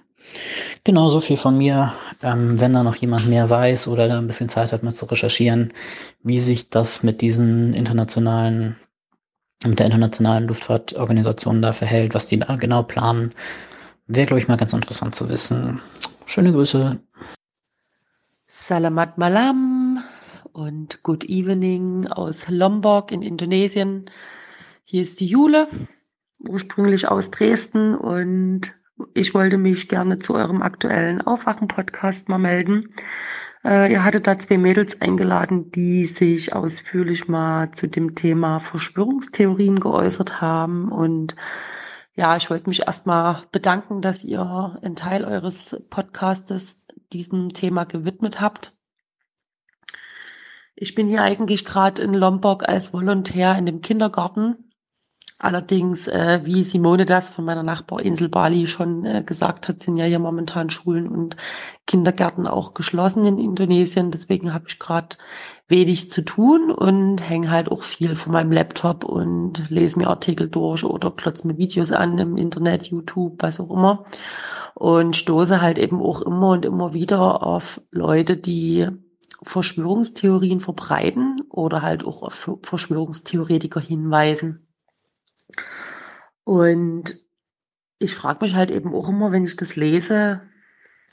Genau 0.83 1.09
so 1.09 1.21
viel 1.21 1.37
von 1.37 1.57
mir. 1.57 1.93
Ähm, 2.21 2.59
wenn 2.59 2.73
da 2.73 2.83
noch 2.83 2.97
jemand 2.97 3.27
mehr 3.27 3.49
weiß 3.49 3.87
oder 3.87 4.09
da 4.09 4.17
ein 4.17 4.27
bisschen 4.27 4.49
Zeit 4.49 4.73
hat, 4.73 4.83
mal 4.83 4.93
zu 4.93 5.05
recherchieren, 5.05 5.69
wie 6.23 6.39
sich 6.39 6.69
das 6.69 7.03
mit 7.03 7.21
diesen 7.21 7.73
internationalen, 7.73 8.75
mit 9.65 9.79
der 9.79 9.85
internationalen 9.85 10.47
Luftfahrtorganisation 10.47 11.61
da 11.61 11.71
verhält, 11.71 12.13
was 12.13 12.27
die 12.27 12.39
da 12.39 12.57
genau 12.57 12.83
planen, 12.83 13.31
Wäre, 14.07 14.25
glaube 14.25 14.39
ich, 14.39 14.47
mal 14.47 14.55
ganz 14.55 14.71
interessant 14.71 15.15
zu 15.15 15.27
wissen. 15.27 15.81
Schöne 16.25 16.53
Grüße. 16.53 16.97
Salamat 18.45 19.17
Malam 19.17 20.01
und 20.53 21.03
Good 21.03 21.25
Evening 21.25 22.07
aus 22.07 22.47
Lombok 22.47 23.11
in 23.11 23.21
Indonesien. 23.21 24.09
Hier 24.85 25.01
ist 25.01 25.19
die 25.19 25.27
Jule, 25.27 25.67
ursprünglich 26.39 27.09
aus 27.09 27.31
Dresden 27.31 27.95
und 27.95 28.73
ich 29.13 29.33
wollte 29.33 29.57
mich 29.57 29.89
gerne 29.89 30.17
zu 30.19 30.35
eurem 30.35 30.61
aktuellen 30.61 31.21
Aufwachen-Podcast 31.21 32.29
mal 32.29 32.37
melden. 32.37 32.87
Äh, 33.65 33.91
ihr 33.91 34.05
hattet 34.05 34.25
da 34.25 34.37
zwei 34.39 34.57
Mädels 34.57 35.01
eingeladen, 35.01 35.69
die 35.71 36.05
sich 36.05 36.55
ausführlich 36.55 37.27
mal 37.27 37.71
zu 37.71 37.87
dem 37.87 38.15
Thema 38.15 38.61
Verschwörungstheorien 38.61 39.81
geäußert 39.81 40.39
haben 40.39 40.93
und 40.93 41.35
ja, 42.17 42.35
ich 42.35 42.49
wollte 42.49 42.67
mich 42.67 42.87
erstmal 42.87 43.43
bedanken, 43.51 44.01
dass 44.01 44.23
ihr 44.23 44.79
einen 44.81 44.95
Teil 44.95 45.23
eures 45.23 45.85
Podcastes 45.91 46.87
diesem 47.13 47.53
Thema 47.53 47.85
gewidmet 47.85 48.41
habt. 48.41 48.75
Ich 50.75 50.95
bin 50.95 51.07
hier 51.07 51.21
eigentlich 51.21 51.63
gerade 51.63 52.01
in 52.01 52.15
Lombok 52.15 52.67
als 52.67 52.91
Volontär 52.91 53.55
in 53.55 53.67
dem 53.67 53.81
Kindergarten 53.81 54.66
Allerdings, 55.39 56.07
äh, 56.07 56.41
wie 56.45 56.63
Simone 56.63 57.05
das 57.05 57.29
von 57.29 57.45
meiner 57.45 57.61
Nachbarinsel 57.61 58.27
Bali 58.27 58.65
schon 58.65 59.05
äh, 59.05 59.23
gesagt 59.23 59.67
hat, 59.67 59.81
sind 59.81 59.97
ja 59.97 60.05
hier 60.05 60.17
momentan 60.17 60.71
Schulen 60.71 61.07
und 61.07 61.35
Kindergärten 61.85 62.47
auch 62.47 62.73
geschlossen 62.73 63.23
in 63.23 63.37
Indonesien. 63.37 64.09
Deswegen 64.09 64.51
habe 64.51 64.65
ich 64.67 64.79
gerade 64.79 65.17
wenig 65.67 66.09
zu 66.09 66.25
tun 66.25 66.71
und 66.71 67.17
hänge 67.29 67.51
halt 67.51 67.71
auch 67.71 67.83
viel 67.83 68.15
von 68.15 68.33
meinem 68.33 68.51
Laptop 68.51 69.03
und 69.03 69.69
lese 69.69 69.99
mir 69.99 70.07
Artikel 70.07 70.49
durch 70.49 70.83
oder 70.83 71.11
klotze 71.11 71.47
mir 71.47 71.57
Videos 71.59 71.91
an 71.91 72.17
im 72.17 72.35
Internet, 72.35 72.87
YouTube, 72.87 73.43
was 73.43 73.59
auch 73.59 73.69
immer. 73.69 74.05
Und 74.73 75.15
stoße 75.15 75.61
halt 75.61 75.77
eben 75.77 76.01
auch 76.01 76.23
immer 76.23 76.49
und 76.49 76.65
immer 76.65 76.93
wieder 76.93 77.43
auf 77.43 77.79
Leute, 77.91 78.37
die 78.37 78.87
Verschwörungstheorien 79.43 80.61
verbreiten 80.61 81.41
oder 81.49 81.83
halt 81.83 82.05
auch 82.05 82.23
auf 82.23 82.57
Verschwörungstheoretiker 82.63 83.79
hinweisen. 83.79 84.66
Und 86.47 87.17
ich 87.99 88.15
frage 88.15 88.45
mich 88.45 88.55
halt 88.55 88.71
eben 88.71 88.95
auch 88.95 89.09
immer, 89.09 89.33
wenn 89.33 89.43
ich 89.43 89.57
das 89.57 89.75
lese, 89.75 90.43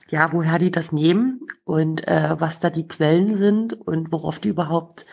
ja, 0.09 0.33
woher 0.33 0.61
die 0.61 0.71
das 0.71 0.93
nehmen 0.93 1.41
und 1.65 2.07
äh, 2.07 2.37
was 2.39 2.61
da 2.61 2.71
die 2.71 2.87
Quellen 2.87 3.35
sind 3.35 3.73
und 3.73 4.13
worauf 4.13 4.39
die 4.39 4.51
überhaupt 4.51 5.07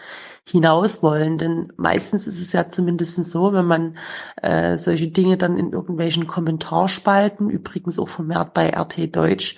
hinaus 0.48 1.02
wollen. 1.02 1.40
Denn 1.40 1.74
meistens 1.76 2.28
ist 2.28 2.40
es 2.40 2.54
ja 2.54 2.70
zumindest 2.70 3.16
so, 3.16 3.52
wenn 3.52 3.66
man 3.66 3.98
äh, 4.44 4.78
solche 4.78 5.08
Dinge 5.08 5.38
dann 5.38 5.58
in 5.58 5.74
irgendwelchen 5.74 6.28
Kommentarspalten, 6.28 7.50
übrigens 7.50 7.98
auch 7.98 8.10
vermehrt 8.10 8.54
bei 8.54 8.70
RT 8.70 9.16
Deutsch, 9.16 9.58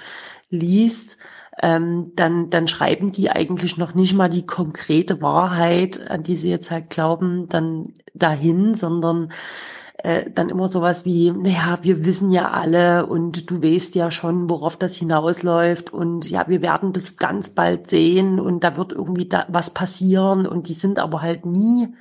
liest, 0.50 1.18
ähm, 1.62 2.14
dann, 2.16 2.50
dann 2.50 2.70
schreiben 2.70 3.12
die 3.12 3.30
eigentlich 3.30 3.76
noch 3.78 3.96
nicht 3.96 4.14
mal 4.16 4.30
die 4.30 4.46
konkrete 4.46 5.22
Wahrheit, 5.22 6.10
an 6.10 6.24
die 6.24 6.38
sie 6.38 6.50
jetzt 6.50 6.72
halt 6.72 6.90
glauben, 6.90 7.50
dann 7.50 7.96
dahin, 8.14 8.76
sondern 8.76 9.30
äh, 10.00 10.30
dann 10.32 10.50
immer 10.50 10.68
sowas 10.68 11.06
wie, 11.06 11.32
naja, 11.32 11.80
wir 11.82 12.06
wissen 12.06 12.32
ja 12.32 12.52
alle 12.52 13.06
und 13.06 13.50
du 13.50 13.62
weißt 13.62 13.96
ja 13.96 14.12
schon, 14.12 14.50
worauf 14.50 14.78
das 14.78 14.96
hinausläuft 14.96 15.94
und 15.94 16.30
ja, 16.30 16.48
wir 16.48 16.62
werden 16.62 16.94
das 16.94 17.18
ganz 17.18 17.52
bald 17.52 17.90
sehen 17.90 18.40
und 18.40 18.64
da 18.64 18.76
wird 18.78 18.92
irgendwie 18.92 19.28
da 19.28 19.46
was 19.50 19.72
passieren 19.72 20.48
und 20.48 20.68
die 20.68 20.74
sind 20.74 21.00
aber 21.00 21.22
halt 21.22 21.46
nie, 21.46 21.94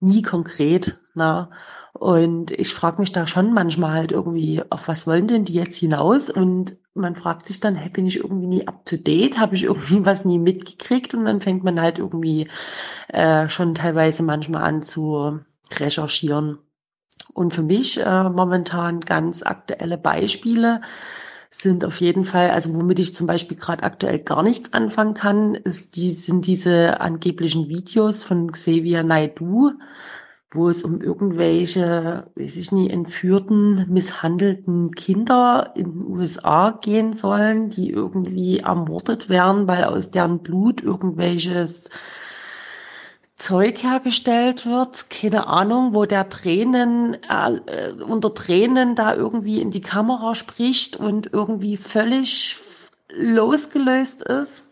nie 0.00 0.22
konkret. 0.22 1.00
Na? 1.14 1.50
Und 1.92 2.50
ich 2.50 2.74
frage 2.74 3.00
mich 3.00 3.12
da 3.12 3.26
schon 3.26 3.52
manchmal 3.52 3.92
halt 3.92 4.12
irgendwie, 4.12 4.62
auf 4.68 4.88
was 4.88 5.06
wollen 5.06 5.28
denn 5.28 5.44
die 5.44 5.54
jetzt 5.54 5.76
hinaus? 5.76 6.28
Und 6.28 6.76
man 6.94 7.14
fragt 7.14 7.46
sich 7.46 7.60
dann, 7.60 7.76
hey, 7.76 7.88
bin 7.88 8.06
ich 8.06 8.18
irgendwie 8.18 8.48
nie 8.48 8.66
up 8.66 8.84
to 8.84 8.96
date? 8.96 9.38
Habe 9.38 9.54
ich 9.54 9.62
irgendwie 9.64 10.04
was 10.04 10.24
nie 10.24 10.40
mitgekriegt? 10.40 11.14
Und 11.14 11.24
dann 11.24 11.40
fängt 11.40 11.62
man 11.62 11.80
halt 11.80 12.00
irgendwie 12.00 12.48
äh, 13.08 13.48
schon 13.48 13.76
teilweise 13.76 14.24
manchmal 14.24 14.64
an 14.64 14.82
zu 14.82 15.40
recherchieren. 15.78 16.58
Und 17.34 17.52
für 17.52 17.62
mich 17.62 18.00
äh, 18.00 18.22
momentan 18.30 19.00
ganz 19.00 19.42
aktuelle 19.42 19.98
Beispiele 19.98 20.80
sind 21.50 21.84
auf 21.84 22.00
jeden 22.00 22.24
Fall, 22.24 22.50
also 22.50 22.74
womit 22.74 22.98
ich 22.98 23.14
zum 23.14 23.26
Beispiel 23.26 23.56
gerade 23.56 23.82
aktuell 23.82 24.20
gar 24.20 24.42
nichts 24.42 24.72
anfangen 24.72 25.14
kann, 25.14 25.54
ist 25.54 25.96
die, 25.96 26.10
sind 26.10 26.46
diese 26.46 27.00
angeblichen 27.00 27.68
Videos 27.68 28.24
von 28.24 28.50
Xavier 28.50 29.02
Naidu, 29.02 29.72
wo 30.50 30.68
es 30.68 30.84
um 30.84 31.00
irgendwelche, 31.00 32.30
weiß 32.36 32.56
ich 32.56 32.72
nie, 32.72 32.88
entführten, 32.90 33.86
misshandelten 33.88 34.92
Kinder 34.92 35.72
in 35.74 35.92
den 35.92 36.06
USA 36.06 36.70
gehen 36.70 37.12
sollen, 37.12 37.70
die 37.70 37.90
irgendwie 37.90 38.58
ermordet 38.60 39.28
werden, 39.28 39.66
weil 39.66 39.84
aus 39.84 40.10
deren 40.10 40.40
Blut 40.40 40.80
irgendwelches 40.82 41.90
Zeug 43.36 43.82
hergestellt 43.82 44.64
wird, 44.64 45.10
keine 45.10 45.48
Ahnung, 45.48 45.92
wo 45.92 46.04
der 46.04 46.28
Tränen, 46.28 47.16
äh, 47.28 47.90
unter 48.02 48.32
Tränen 48.32 48.94
da 48.94 49.14
irgendwie 49.14 49.60
in 49.60 49.70
die 49.70 49.80
Kamera 49.80 50.34
spricht 50.34 50.96
und 50.96 51.32
irgendwie 51.32 51.76
völlig 51.76 52.58
losgelöst 53.08 54.22
ist. 54.22 54.66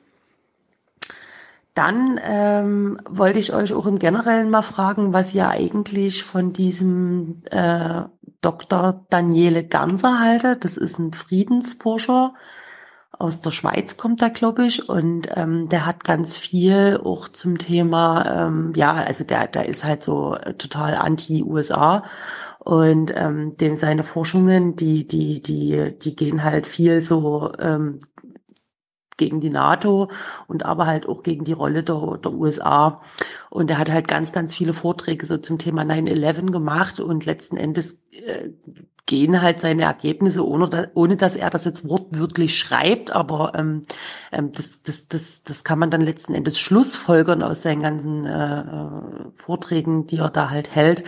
Dann 1.74 2.20
ähm, 2.23 2.99
wollte 3.08 3.39
ich 3.39 3.55
euch 3.55 3.73
auch 3.73 3.86
im 3.86 3.99
Generellen 3.99 4.50
mal 4.50 4.62
fragen, 4.62 5.12
was 5.12 5.34
ihr 5.34 5.49
eigentlich 5.49 6.23
von 6.23 6.52
diesem 6.52 7.42
äh, 7.50 8.02
Dr. 8.42 9.07
Daniele 9.08 9.65
Ganser 9.65 10.20
haltet. 10.20 10.65
Das 10.65 10.76
ist 10.76 10.99
ein 10.99 11.15
Friedensforscher, 11.15 12.34
aus 13.23 13.41
der 13.41 13.52
Schweiz 13.52 13.97
kommt 13.97 14.20
er, 14.20 14.31
glaube 14.31 14.67
ich, 14.67 14.89
und 14.89 15.28
ähm, 15.36 15.68
der 15.68 15.86
hat 15.86 16.02
ganz 16.05 16.36
viel 16.36 17.01
auch 17.02 17.28
zum 17.28 17.57
Thema, 17.57 18.47
ähm, 18.47 18.73
ja, 18.75 18.92
also 18.94 19.23
der, 19.25 19.47
der 19.47 19.68
ist 19.68 19.84
halt 19.84 20.02
so 20.02 20.34
äh, 20.34 20.55
total 20.55 20.97
anti-USA 20.97 22.02
und 22.59 23.12
ähm, 23.15 23.57
dem 23.57 23.76
seine 23.76 24.02
Forschungen, 24.02 24.75
die, 24.75 25.07
die, 25.07 25.41
die, 25.41 25.97
die 25.99 26.17
gehen 26.17 26.42
halt 26.42 26.67
viel 26.67 27.01
so 27.01 27.52
ähm, 27.59 28.01
gegen 29.16 29.41
die 29.41 29.50
NATO 29.50 30.10
und 30.47 30.65
aber 30.65 30.86
halt 30.86 31.08
auch 31.08 31.23
gegen 31.23 31.44
die 31.44 31.52
Rolle 31.52 31.82
der, 31.82 32.18
der 32.23 32.32
USA. 32.32 33.00
Und 33.50 33.70
er 33.70 33.78
hat 33.78 33.91
halt 33.91 34.08
ganz, 34.08 34.32
ganz 34.32 34.55
viele 34.55 34.73
Vorträge 34.73 35.26
so 35.26 35.39
zum 35.39 35.58
Thema 35.58 35.82
9-11 35.82 36.50
gemacht 36.50 37.00
und 37.00 37.26
letzten 37.26 37.57
Endes 37.57 38.02
äh, 38.12 38.50
gehen 39.07 39.42
halt 39.42 39.60
seine 39.60 39.82
Ergebnisse, 39.82 40.47
ohne, 40.47 40.91
ohne 40.94 41.16
dass 41.16 41.36
er 41.36 41.50
das 41.50 41.65
jetzt 41.65 41.89
wortwörtlich 41.89 42.57
schreibt, 42.58 43.10
aber 43.10 43.52
ähm, 43.55 43.82
ähm, 44.31 44.52
das, 44.52 44.82
das, 44.84 45.08
das, 45.08 45.42
das 45.42 45.65
kann 45.65 45.78
man 45.78 45.91
dann 45.91 46.00
letzten 46.00 46.34
Endes 46.34 46.58
schlussfolgern 46.58 47.42
aus 47.42 47.62
seinen 47.62 47.82
ganzen 47.82 48.24
äh, 48.24 48.60
äh 48.60 49.32
Vorträgen, 49.34 50.07
die 50.07 50.18
er 50.18 50.31
da 50.31 50.50
halt 50.50 50.74
hält, 50.74 51.05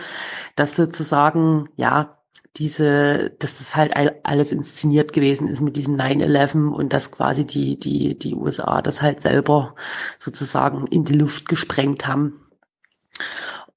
dass 0.55 0.75
sozusagen, 0.75 1.69
ja, 1.77 2.17
diese, 2.57 3.31
dass 3.39 3.57
das 3.57 3.75
halt 3.75 3.93
alles 4.23 4.51
inszeniert 4.51 5.13
gewesen 5.13 5.47
ist 5.47 5.61
mit 5.61 5.75
diesem 5.75 5.95
9-11 5.95 6.69
und 6.69 6.93
dass 6.93 7.11
quasi 7.11 7.45
die, 7.45 7.77
die, 7.77 8.17
die 8.17 8.35
USA 8.35 8.81
das 8.81 9.01
halt 9.01 9.21
selber 9.21 9.75
sozusagen 10.19 10.87
in 10.87 11.03
die 11.03 11.13
Luft 11.17 11.49
gesprengt 11.49 12.07
haben. 12.07 12.39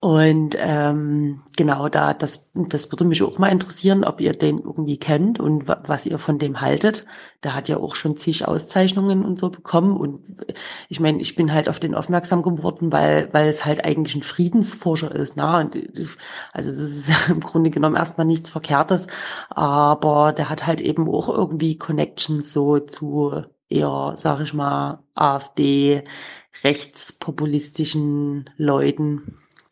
Und 0.00 0.56
ähm, 0.60 1.42
genau 1.56 1.88
da, 1.88 2.14
das, 2.14 2.52
das 2.54 2.92
würde 2.92 3.04
mich 3.04 3.20
auch 3.24 3.38
mal 3.38 3.48
interessieren, 3.48 4.04
ob 4.04 4.20
ihr 4.20 4.32
den 4.32 4.58
irgendwie 4.58 4.96
kennt 4.96 5.40
und 5.40 5.66
was 5.66 6.06
ihr 6.06 6.18
von 6.18 6.38
dem 6.38 6.60
haltet. 6.60 7.04
Der 7.42 7.52
hat 7.56 7.68
ja 7.68 7.78
auch 7.78 7.96
schon 7.96 8.16
zig 8.16 8.46
Auszeichnungen 8.46 9.24
und 9.24 9.40
so 9.40 9.50
bekommen. 9.50 9.96
Und 9.96 10.20
ich 10.88 11.00
meine, 11.00 11.20
ich 11.20 11.34
bin 11.34 11.52
halt 11.52 11.68
auf 11.68 11.80
den 11.80 11.96
aufmerksam 11.96 12.44
geworden, 12.44 12.92
weil, 12.92 13.28
weil 13.32 13.48
es 13.48 13.64
halt 13.64 13.84
eigentlich 13.84 14.14
ein 14.14 14.22
Friedensforscher 14.22 15.12
ist. 15.12 15.36
Ne? 15.36 15.56
Und, 15.56 15.76
also 16.52 16.70
das 16.70 16.78
ist 16.78 17.10
im 17.28 17.40
Grunde 17.40 17.70
genommen 17.70 17.96
erstmal 17.96 18.26
nichts 18.26 18.50
Verkehrtes, 18.50 19.08
aber 19.50 20.32
der 20.32 20.48
hat 20.48 20.64
halt 20.64 20.80
eben 20.80 21.08
auch 21.08 21.28
irgendwie 21.28 21.76
Connections 21.76 22.52
so 22.52 22.78
zu 22.78 23.42
eher, 23.68 24.14
sag 24.16 24.40
ich 24.42 24.54
mal, 24.54 25.02
AfD, 25.14 26.04
rechtspopulistischen 26.62 28.48
Leuten 28.56 29.22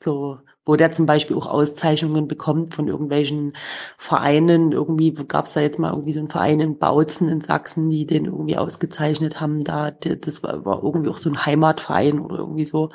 so, 0.03 0.39
wo 0.65 0.77
der 0.77 0.91
zum 0.93 1.07
Beispiel 1.07 1.37
auch 1.37 1.47
Auszeichnungen 1.47 2.27
bekommt 2.27 2.75
von 2.75 2.89
irgendwelchen 2.89 3.53
Vereinen. 3.97 4.73
Irgendwie 4.73 5.13
gab 5.13 5.47
es 5.47 5.53
da 5.53 5.61
jetzt 5.61 5.79
mal 5.79 5.93
irgendwie 5.93 6.13
so 6.13 6.19
einen 6.19 6.31
Verein 6.31 6.61
in 6.61 6.79
Bautzen 6.79 7.29
in 7.29 7.41
Sachsen, 7.41 7.89
die 7.89 8.05
den 8.07 8.25
irgendwie 8.27 8.59
ausgezeichnet 8.59 9.41
haben. 9.41 9.63
Da, 9.63 9.93
das 9.93 10.43
war, 10.43 10.83
irgendwie 10.83 11.09
auch 11.09 11.19
so 11.19 11.31
ein 11.31 11.47
Heimatverein 11.47 12.19
oder 12.19 12.39
irgendwie 12.39 12.65
so. 12.65 12.91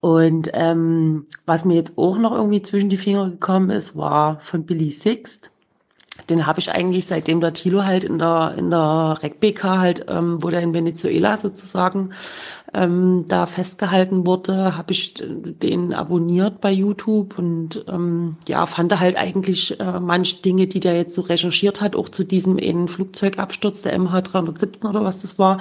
Und 0.00 0.50
ähm, 0.54 1.26
was 1.46 1.64
mir 1.64 1.74
jetzt 1.74 1.96
auch 1.96 2.18
noch 2.18 2.32
irgendwie 2.32 2.60
zwischen 2.62 2.90
die 2.90 2.96
Finger 2.96 3.30
gekommen 3.30 3.70
ist, 3.70 3.96
war 3.96 4.40
von 4.40 4.66
Billy 4.66 4.90
Sixt. 4.90 5.52
Den 6.28 6.46
habe 6.46 6.58
ich 6.58 6.72
eigentlich 6.72 7.06
seitdem 7.06 7.40
der 7.40 7.54
Tilo 7.54 7.84
halt 7.84 8.04
in 8.04 8.18
der 8.18 8.54
in 8.58 8.70
der 8.70 9.18
RecBK 9.22 9.64
halt, 9.64 10.06
ähm, 10.08 10.42
wo 10.42 10.50
der 10.50 10.60
in 10.60 10.74
Venezuela 10.74 11.36
sozusagen 11.36 12.10
ähm, 12.74 13.26
da 13.28 13.46
festgehalten 13.46 14.26
wurde, 14.26 14.76
habe 14.76 14.92
ich 14.92 15.14
den 15.14 15.92
abonniert 15.92 16.60
bei 16.60 16.70
YouTube 16.70 17.38
und 17.38 17.84
ähm, 17.88 18.36
ja, 18.48 18.64
fand 18.66 18.98
halt 18.98 19.16
eigentlich 19.16 19.78
äh, 19.78 20.00
manche 20.00 20.42
Dinge, 20.42 20.66
die 20.66 20.80
der 20.80 20.96
jetzt 20.96 21.14
so 21.14 21.22
recherchiert 21.22 21.80
hat, 21.80 21.94
auch 21.96 22.08
zu 22.08 22.24
diesem 22.24 22.56
einen 22.56 22.88
Flugzeugabsturz 22.88 23.82
der 23.82 23.98
MH317 23.98 24.88
oder 24.88 25.04
was 25.04 25.22
das 25.22 25.38
war, 25.38 25.58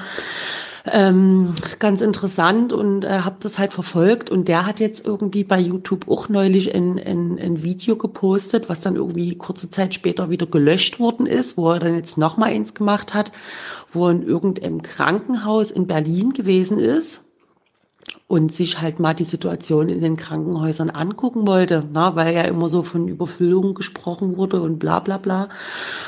ähm, 0.85 1.53
ganz 1.79 2.01
interessant 2.01 2.73
und 2.73 3.05
äh, 3.05 3.19
habe 3.19 3.37
das 3.39 3.59
halt 3.59 3.73
verfolgt 3.73 4.29
und 4.29 4.47
der 4.47 4.65
hat 4.65 4.79
jetzt 4.79 5.05
irgendwie 5.05 5.43
bei 5.43 5.59
YouTube 5.59 6.09
auch 6.09 6.29
neulich 6.29 6.73
ein, 6.73 6.99
ein, 6.99 7.37
ein 7.39 7.63
Video 7.63 7.95
gepostet, 7.95 8.69
was 8.69 8.81
dann 8.81 8.95
irgendwie 8.95 9.37
kurze 9.37 9.69
Zeit 9.69 9.93
später 9.93 10.29
wieder 10.29 10.45
gelöscht 10.45 10.99
worden 10.99 11.25
ist, 11.25 11.57
wo 11.57 11.71
er 11.71 11.79
dann 11.79 11.95
jetzt 11.95 12.17
nochmal 12.17 12.49
eins 12.49 12.73
gemacht 12.73 13.13
hat, 13.13 13.31
wo 13.91 14.07
er 14.07 14.11
in 14.11 14.23
irgendeinem 14.23 14.81
Krankenhaus 14.81 15.71
in 15.71 15.87
Berlin 15.87 16.33
gewesen 16.33 16.79
ist 16.79 17.30
und 18.31 18.55
sich 18.55 18.79
halt 18.79 19.01
mal 19.01 19.13
die 19.13 19.25
Situation 19.25 19.89
in 19.89 19.99
den 19.99 20.15
Krankenhäusern 20.15 20.89
angucken 20.89 21.47
wollte, 21.47 21.83
na, 21.91 22.15
weil 22.15 22.33
ja 22.33 22.43
immer 22.43 22.69
so 22.69 22.81
von 22.81 23.09
Überfüllung 23.09 23.73
gesprochen 23.73 24.37
wurde 24.37 24.61
und 24.61 24.79
bla 24.79 24.99
bla 24.99 25.17
bla. 25.17 25.49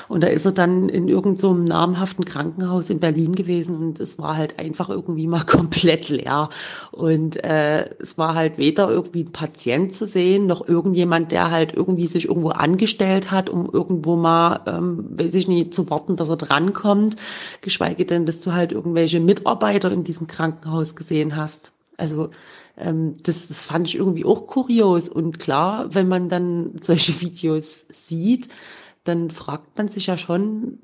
Und 0.07 0.23
da 0.23 0.27
ist 0.27 0.45
er 0.45 0.53
dann 0.53 0.87
in 0.87 1.09
irgendeinem 1.09 1.35
so 1.35 1.53
namhaften 1.53 2.23
Krankenhaus 2.23 2.89
in 2.89 3.01
Berlin 3.01 3.35
gewesen 3.35 3.75
und 3.75 3.99
es 3.99 4.19
war 4.19 4.37
halt 4.37 4.57
einfach 4.57 4.87
irgendwie 4.87 5.27
mal 5.27 5.43
komplett 5.45 6.07
leer. 6.07 6.49
Und 6.91 7.43
äh, 7.43 7.89
es 7.99 8.17
war 8.17 8.35
halt 8.35 8.57
weder 8.57 8.89
irgendwie 8.89 9.25
ein 9.25 9.33
Patient 9.33 9.93
zu 9.93 10.07
sehen, 10.07 10.45
noch 10.47 10.65
irgendjemand, 10.65 11.33
der 11.33 11.51
halt 11.51 11.73
irgendwie 11.73 12.07
sich 12.07 12.29
irgendwo 12.29 12.51
angestellt 12.51 13.31
hat, 13.31 13.49
um 13.49 13.69
irgendwo 13.69 14.15
mal, 14.15 14.61
ähm, 14.65 15.09
weiß 15.09 15.35
ich 15.35 15.49
nicht, 15.49 15.73
zu 15.73 15.89
warten, 15.89 16.15
dass 16.15 16.29
er 16.29 16.37
drankommt, 16.37 17.17
geschweige 17.59 18.05
denn, 18.05 18.25
dass 18.25 18.39
du 18.39 18.53
halt 18.53 18.71
irgendwelche 18.71 19.19
Mitarbeiter 19.19 19.91
in 19.91 20.05
diesem 20.05 20.27
Krankenhaus 20.27 20.95
gesehen 20.95 21.35
hast. 21.35 21.72
Also 21.97 22.31
ähm, 22.77 23.15
das, 23.23 23.47
das 23.47 23.65
fand 23.65 23.87
ich 23.87 23.95
irgendwie 23.95 24.25
auch 24.25 24.47
kurios. 24.47 25.09
Und 25.09 25.39
klar, 25.39 25.93
wenn 25.93 26.07
man 26.07 26.29
dann 26.29 26.75
solche 26.81 27.19
Videos 27.21 27.87
sieht, 27.91 28.49
dann 29.03 29.29
fragt 29.29 29.77
man 29.77 29.87
sich 29.87 30.07
ja 30.07 30.17
schon, 30.17 30.79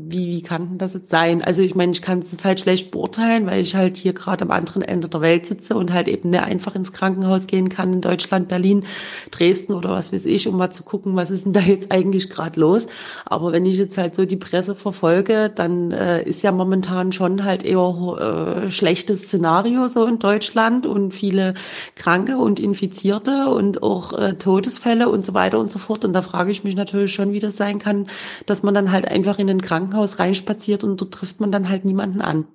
wie, 0.00 0.28
wie 0.28 0.42
kann 0.42 0.68
denn 0.68 0.78
das 0.78 0.94
jetzt 0.94 1.10
sein? 1.10 1.42
Also 1.42 1.62
ich 1.62 1.74
meine, 1.74 1.92
ich 1.92 2.02
kann 2.02 2.20
es 2.20 2.44
halt 2.44 2.60
schlecht 2.60 2.90
beurteilen, 2.90 3.46
weil 3.46 3.60
ich 3.60 3.74
halt 3.74 3.96
hier 3.96 4.12
gerade 4.12 4.44
am 4.44 4.50
anderen 4.50 4.82
Ende 4.82 5.08
der 5.08 5.20
Welt 5.20 5.46
sitze 5.46 5.74
und 5.74 5.92
halt 5.92 6.08
eben 6.08 6.30
nicht 6.30 6.42
einfach 6.42 6.74
ins 6.74 6.92
Krankenhaus 6.92 7.46
gehen 7.46 7.68
kann 7.68 7.92
in 7.92 8.00
Deutschland, 8.00 8.48
Berlin, 8.48 8.84
Dresden 9.30 9.74
oder 9.74 9.90
was 9.90 10.12
weiß 10.12 10.26
ich, 10.26 10.46
um 10.46 10.56
mal 10.56 10.70
zu 10.70 10.84
gucken, 10.84 11.16
was 11.16 11.30
ist 11.30 11.46
denn 11.46 11.52
da 11.52 11.60
jetzt 11.60 11.90
eigentlich 11.90 12.30
gerade 12.30 12.60
los. 12.60 12.86
Aber 13.24 13.52
wenn 13.52 13.66
ich 13.66 13.76
jetzt 13.76 13.98
halt 13.98 14.14
so 14.14 14.24
die 14.24 14.36
Presse 14.36 14.74
verfolge, 14.74 15.50
dann 15.54 15.90
äh, 15.90 16.22
ist 16.22 16.42
ja 16.42 16.52
momentan 16.52 17.12
schon 17.12 17.44
halt 17.44 17.64
eher 17.64 18.66
äh, 18.66 18.70
schlechtes 18.70 19.22
Szenario 19.22 19.88
so 19.88 20.06
in 20.06 20.18
Deutschland 20.18 20.86
und 20.86 21.12
viele 21.12 21.54
Kranke 21.96 22.38
und 22.38 22.60
Infizierte 22.60 23.48
und 23.48 23.82
auch 23.82 24.12
äh, 24.12 24.34
Todesfälle 24.34 25.08
und 25.08 25.26
so 25.26 25.34
weiter 25.34 25.58
und 25.58 25.70
so 25.70 25.78
fort. 25.78 26.04
Und 26.04 26.12
da 26.12 26.22
frage 26.22 26.50
ich 26.50 26.64
mich 26.64 26.76
natürlich 26.76 27.12
schon, 27.12 27.32
wie 27.32 27.40
das 27.40 27.56
sein 27.56 27.78
kann, 27.78 28.06
dass 28.46 28.62
man 28.62 28.74
dann 28.74 28.92
halt 28.92 29.08
einfach 29.08 29.38
in 29.38 29.48
den 29.48 29.60
Krankenhaus 29.60 29.87
Krankenhaus 29.88 30.18
reinspaziert 30.18 30.84
und 30.84 31.00
dort 31.00 31.12
trifft 31.12 31.40
man 31.40 31.50
dann 31.50 31.68
halt 31.68 31.84
niemanden 31.84 32.20
an. 32.20 32.46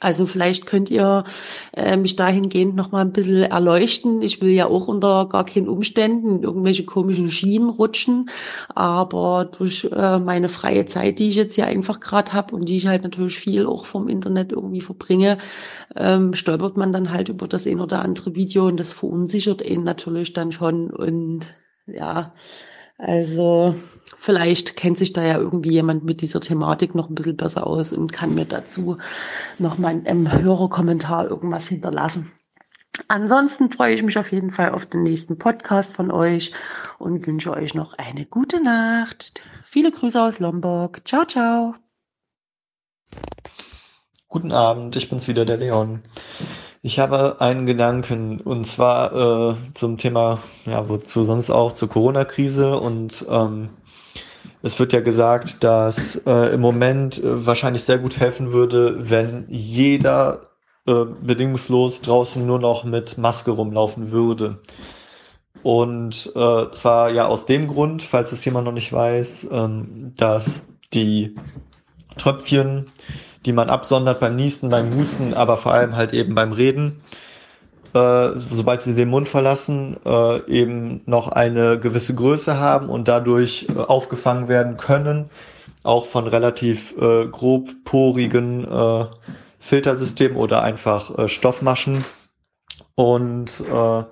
Also 0.00 0.26
vielleicht 0.26 0.66
könnt 0.66 0.90
ihr 0.90 1.24
äh, 1.72 1.96
mich 1.96 2.16
dahingehend 2.16 2.74
noch 2.74 2.90
mal 2.92 3.00
ein 3.00 3.12
bisschen 3.12 3.42
erleuchten. 3.42 4.20
Ich 4.20 4.42
will 4.42 4.50
ja 4.50 4.66
auch 4.66 4.88
unter 4.88 5.26
gar 5.28 5.44
keinen 5.44 5.68
Umständen 5.68 6.42
irgendwelche 6.42 6.84
komischen 6.84 7.30
Schienen 7.30 7.70
rutschen, 7.70 8.28
aber 8.74 9.48
durch 9.56 9.88
äh, 9.92 10.18
meine 10.18 10.48
freie 10.48 10.86
Zeit, 10.86 11.18
die 11.18 11.28
ich 11.28 11.36
jetzt 11.36 11.54
hier 11.54 11.66
einfach 11.66 12.00
gerade 12.00 12.32
habe 12.32 12.54
und 12.54 12.68
die 12.68 12.76
ich 12.76 12.88
halt 12.88 13.04
natürlich 13.04 13.36
viel 13.36 13.64
auch 13.64 13.86
vom 13.86 14.08
Internet 14.08 14.52
irgendwie 14.52 14.82
verbringe, 14.82 15.38
ähm, 15.94 16.34
stolpert 16.34 16.76
man 16.76 16.92
dann 16.92 17.12
halt 17.12 17.28
über 17.28 17.48
das 17.48 17.66
ein 17.66 17.80
oder 17.80 18.02
andere 18.02 18.34
Video 18.34 18.66
und 18.66 18.78
das 18.78 18.92
verunsichert 18.92 19.62
ihn 19.62 19.84
natürlich 19.84 20.32
dann 20.32 20.52
schon 20.52 20.90
und 20.90 21.54
ja, 21.86 22.34
also 22.98 23.74
vielleicht 24.16 24.76
kennt 24.76 24.98
sich 24.98 25.12
da 25.12 25.22
ja 25.22 25.38
irgendwie 25.38 25.70
jemand 25.70 26.04
mit 26.04 26.20
dieser 26.20 26.40
Thematik 26.40 26.94
noch 26.94 27.08
ein 27.08 27.14
bisschen 27.14 27.36
besser 27.36 27.66
aus 27.66 27.92
und 27.92 28.12
kann 28.12 28.34
mir 28.34 28.44
dazu 28.44 28.98
noch 29.58 29.78
mal 29.78 30.00
im 30.04 30.30
Hörerkommentar 30.30 31.28
irgendwas 31.28 31.68
hinterlassen. 31.68 32.30
Ansonsten 33.08 33.70
freue 33.70 33.94
ich 33.94 34.02
mich 34.02 34.18
auf 34.18 34.32
jeden 34.32 34.50
Fall 34.50 34.70
auf 34.70 34.86
den 34.86 35.02
nächsten 35.02 35.38
Podcast 35.38 35.94
von 35.94 36.10
euch 36.10 36.52
und 36.98 37.26
wünsche 37.26 37.52
euch 37.52 37.74
noch 37.74 37.94
eine 37.94 38.24
gute 38.24 38.62
Nacht. 38.62 39.40
Viele 39.64 39.92
Grüße 39.92 40.20
aus 40.20 40.40
Lombok. 40.40 41.06
Ciao, 41.06 41.24
ciao. 41.24 41.74
Guten 44.28 44.52
Abend, 44.52 44.96
ich 44.96 45.08
bin's 45.08 45.28
wieder, 45.28 45.44
der 45.44 45.58
Leon. 45.58 46.02
Ich 46.86 47.00
habe 47.00 47.40
einen 47.40 47.66
Gedanken 47.66 48.40
und 48.42 48.64
zwar 48.64 49.50
äh, 49.50 49.54
zum 49.74 49.98
Thema, 49.98 50.38
ja, 50.66 50.88
wozu 50.88 51.24
sonst 51.24 51.50
auch 51.50 51.72
zur 51.72 51.88
Corona-Krise 51.88 52.78
und 52.78 53.26
ähm, 53.28 53.70
es 54.62 54.78
wird 54.78 54.92
ja 54.92 55.00
gesagt, 55.00 55.64
dass 55.64 56.14
äh, 56.14 56.54
im 56.54 56.60
Moment 56.60 57.18
äh, 57.18 57.44
wahrscheinlich 57.44 57.82
sehr 57.82 57.98
gut 57.98 58.20
helfen 58.20 58.52
würde, 58.52 59.10
wenn 59.10 59.46
jeder 59.48 60.42
äh, 60.86 61.06
bedingungslos 61.20 62.02
draußen 62.02 62.46
nur 62.46 62.60
noch 62.60 62.84
mit 62.84 63.18
Maske 63.18 63.50
rumlaufen 63.50 64.12
würde. 64.12 64.60
Und 65.64 66.30
äh, 66.36 66.70
zwar 66.70 67.10
ja 67.10 67.26
aus 67.26 67.46
dem 67.46 67.66
Grund, 67.66 68.04
falls 68.04 68.30
es 68.30 68.44
jemand 68.44 68.64
noch 68.64 68.72
nicht 68.72 68.92
weiß, 68.92 69.48
ähm, 69.50 70.12
dass 70.16 70.62
die 70.94 71.34
Tröpfchen 72.16 72.92
die 73.46 73.52
man 73.52 73.70
absondert 73.70 74.20
beim 74.20 74.36
Niesten, 74.36 74.68
beim 74.68 74.94
Husten, 74.94 75.32
aber 75.32 75.56
vor 75.56 75.72
allem 75.72 75.96
halt 75.96 76.12
eben 76.12 76.34
beim 76.34 76.52
Reden, 76.52 77.00
äh, 77.94 78.30
sobald 78.50 78.82
sie 78.82 78.94
den 78.94 79.08
Mund 79.08 79.28
verlassen, 79.28 79.96
äh, 80.04 80.40
eben 80.50 81.00
noch 81.06 81.28
eine 81.28 81.78
gewisse 81.78 82.14
Größe 82.14 82.58
haben 82.58 82.88
und 82.88 83.08
dadurch 83.08 83.68
äh, 83.68 83.78
aufgefangen 83.78 84.48
werden 84.48 84.76
können, 84.76 85.30
auch 85.82 86.06
von 86.06 86.26
relativ 86.26 86.94
äh, 86.98 87.26
grobporigen 87.26 88.70
äh, 88.70 89.06
Filtersystemen 89.60 90.36
oder 90.36 90.62
einfach 90.62 91.16
äh, 91.16 91.28
Stoffmaschen. 91.28 92.04
Und 92.96 93.60
äh, 93.60 94.04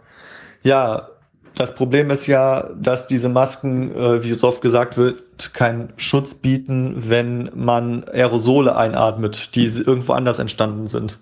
ja, 0.62 1.08
das 1.54 1.74
Problem 1.74 2.10
ist 2.10 2.26
ja, 2.26 2.68
dass 2.74 3.06
diese 3.06 3.28
Masken, 3.28 3.94
äh, 3.94 4.24
wie 4.24 4.32
so 4.32 4.48
oft 4.48 4.60
gesagt 4.60 4.96
wird, 4.96 5.54
keinen 5.54 5.92
Schutz 5.96 6.34
bieten, 6.34 6.94
wenn 7.08 7.50
man 7.54 8.04
Aerosole 8.04 8.76
einatmet, 8.76 9.54
die 9.54 9.66
irgendwo 9.66 10.12
anders 10.12 10.38
entstanden 10.38 10.86
sind. 10.86 11.20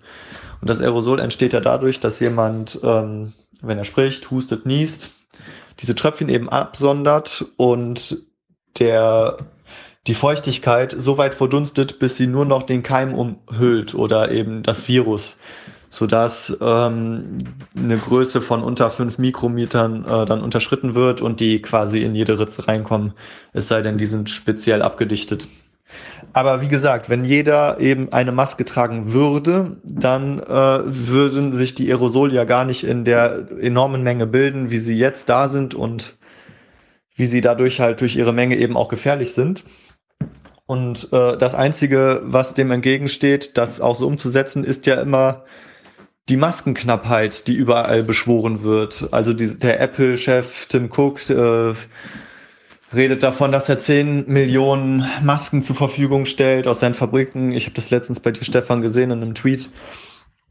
Und 0.60 0.70
das 0.70 0.80
Aerosol 0.80 1.20
entsteht 1.20 1.52
ja 1.52 1.60
dadurch, 1.60 2.00
dass 2.00 2.20
jemand, 2.20 2.80
ähm, 2.82 3.32
wenn 3.60 3.78
er 3.78 3.84
spricht, 3.84 4.30
hustet, 4.30 4.64
niest, 4.64 5.10
diese 5.80 5.94
Tröpfchen 5.94 6.28
eben 6.28 6.48
absondert 6.48 7.44
und 7.56 8.18
der 8.78 9.38
die 10.06 10.14
Feuchtigkeit 10.14 10.94
so 10.96 11.16
weit 11.16 11.34
verdunstet, 11.34 11.98
bis 11.98 12.16
sie 12.16 12.26
nur 12.26 12.44
noch 12.44 12.64
den 12.64 12.82
Keim 12.82 13.14
umhüllt 13.14 13.94
oder 13.94 14.32
eben 14.32 14.62
das 14.62 14.88
Virus 14.88 15.36
sodass 15.92 16.56
ähm, 16.62 17.36
eine 17.76 17.98
Größe 17.98 18.40
von 18.40 18.62
unter 18.62 18.88
fünf 18.88 19.18
Mikrometern 19.18 20.06
äh, 20.06 20.24
dann 20.24 20.40
unterschritten 20.40 20.94
wird 20.94 21.20
und 21.20 21.38
die 21.38 21.60
quasi 21.60 22.00
in 22.00 22.14
jede 22.14 22.38
Ritze 22.38 22.66
reinkommen, 22.66 23.12
es 23.52 23.68
sei 23.68 23.82
denn, 23.82 23.98
die 23.98 24.06
sind 24.06 24.30
speziell 24.30 24.80
abgedichtet. 24.80 25.48
Aber 26.32 26.62
wie 26.62 26.68
gesagt, 26.68 27.10
wenn 27.10 27.26
jeder 27.26 27.78
eben 27.78 28.10
eine 28.10 28.32
Maske 28.32 28.64
tragen 28.64 29.12
würde, 29.12 29.76
dann 29.84 30.38
äh, 30.38 30.46
würden 30.46 31.52
sich 31.52 31.74
die 31.74 31.90
Aerosole 31.90 32.32
ja 32.32 32.44
gar 32.44 32.64
nicht 32.64 32.84
in 32.84 33.04
der 33.04 33.48
enormen 33.60 34.02
Menge 34.02 34.26
bilden, 34.26 34.70
wie 34.70 34.78
sie 34.78 34.96
jetzt 34.96 35.28
da 35.28 35.50
sind 35.50 35.74
und 35.74 36.16
wie 37.16 37.26
sie 37.26 37.42
dadurch 37.42 37.80
halt 37.80 38.00
durch 38.00 38.16
ihre 38.16 38.32
Menge 38.32 38.56
eben 38.56 38.78
auch 38.78 38.88
gefährlich 38.88 39.34
sind. 39.34 39.64
Und 40.64 41.12
äh, 41.12 41.36
das 41.36 41.52
Einzige, 41.52 42.22
was 42.24 42.54
dem 42.54 42.70
entgegensteht, 42.70 43.58
das 43.58 43.82
auch 43.82 43.94
so 43.94 44.06
umzusetzen, 44.06 44.64
ist 44.64 44.86
ja 44.86 44.98
immer 45.02 45.44
die 46.28 46.36
Maskenknappheit, 46.36 47.46
die 47.46 47.54
überall 47.54 48.02
beschworen 48.02 48.62
wird. 48.62 49.08
Also 49.10 49.32
die, 49.32 49.58
der 49.58 49.80
Apple-Chef 49.80 50.66
Tim 50.66 50.90
Cook 50.90 51.28
äh, 51.28 51.74
redet 52.94 53.22
davon, 53.22 53.52
dass 53.52 53.68
er 53.68 53.78
10 53.78 54.28
Millionen 54.28 55.06
Masken 55.22 55.62
zur 55.62 55.76
Verfügung 55.76 56.24
stellt 56.24 56.66
aus 56.66 56.80
seinen 56.80 56.94
Fabriken. 56.94 57.52
Ich 57.52 57.64
habe 57.64 57.74
das 57.74 57.90
letztens 57.90 58.20
bei 58.20 58.30
dir, 58.30 58.44
Stefan, 58.44 58.82
gesehen 58.82 59.10
in 59.10 59.22
einem 59.22 59.34
Tweet. 59.34 59.70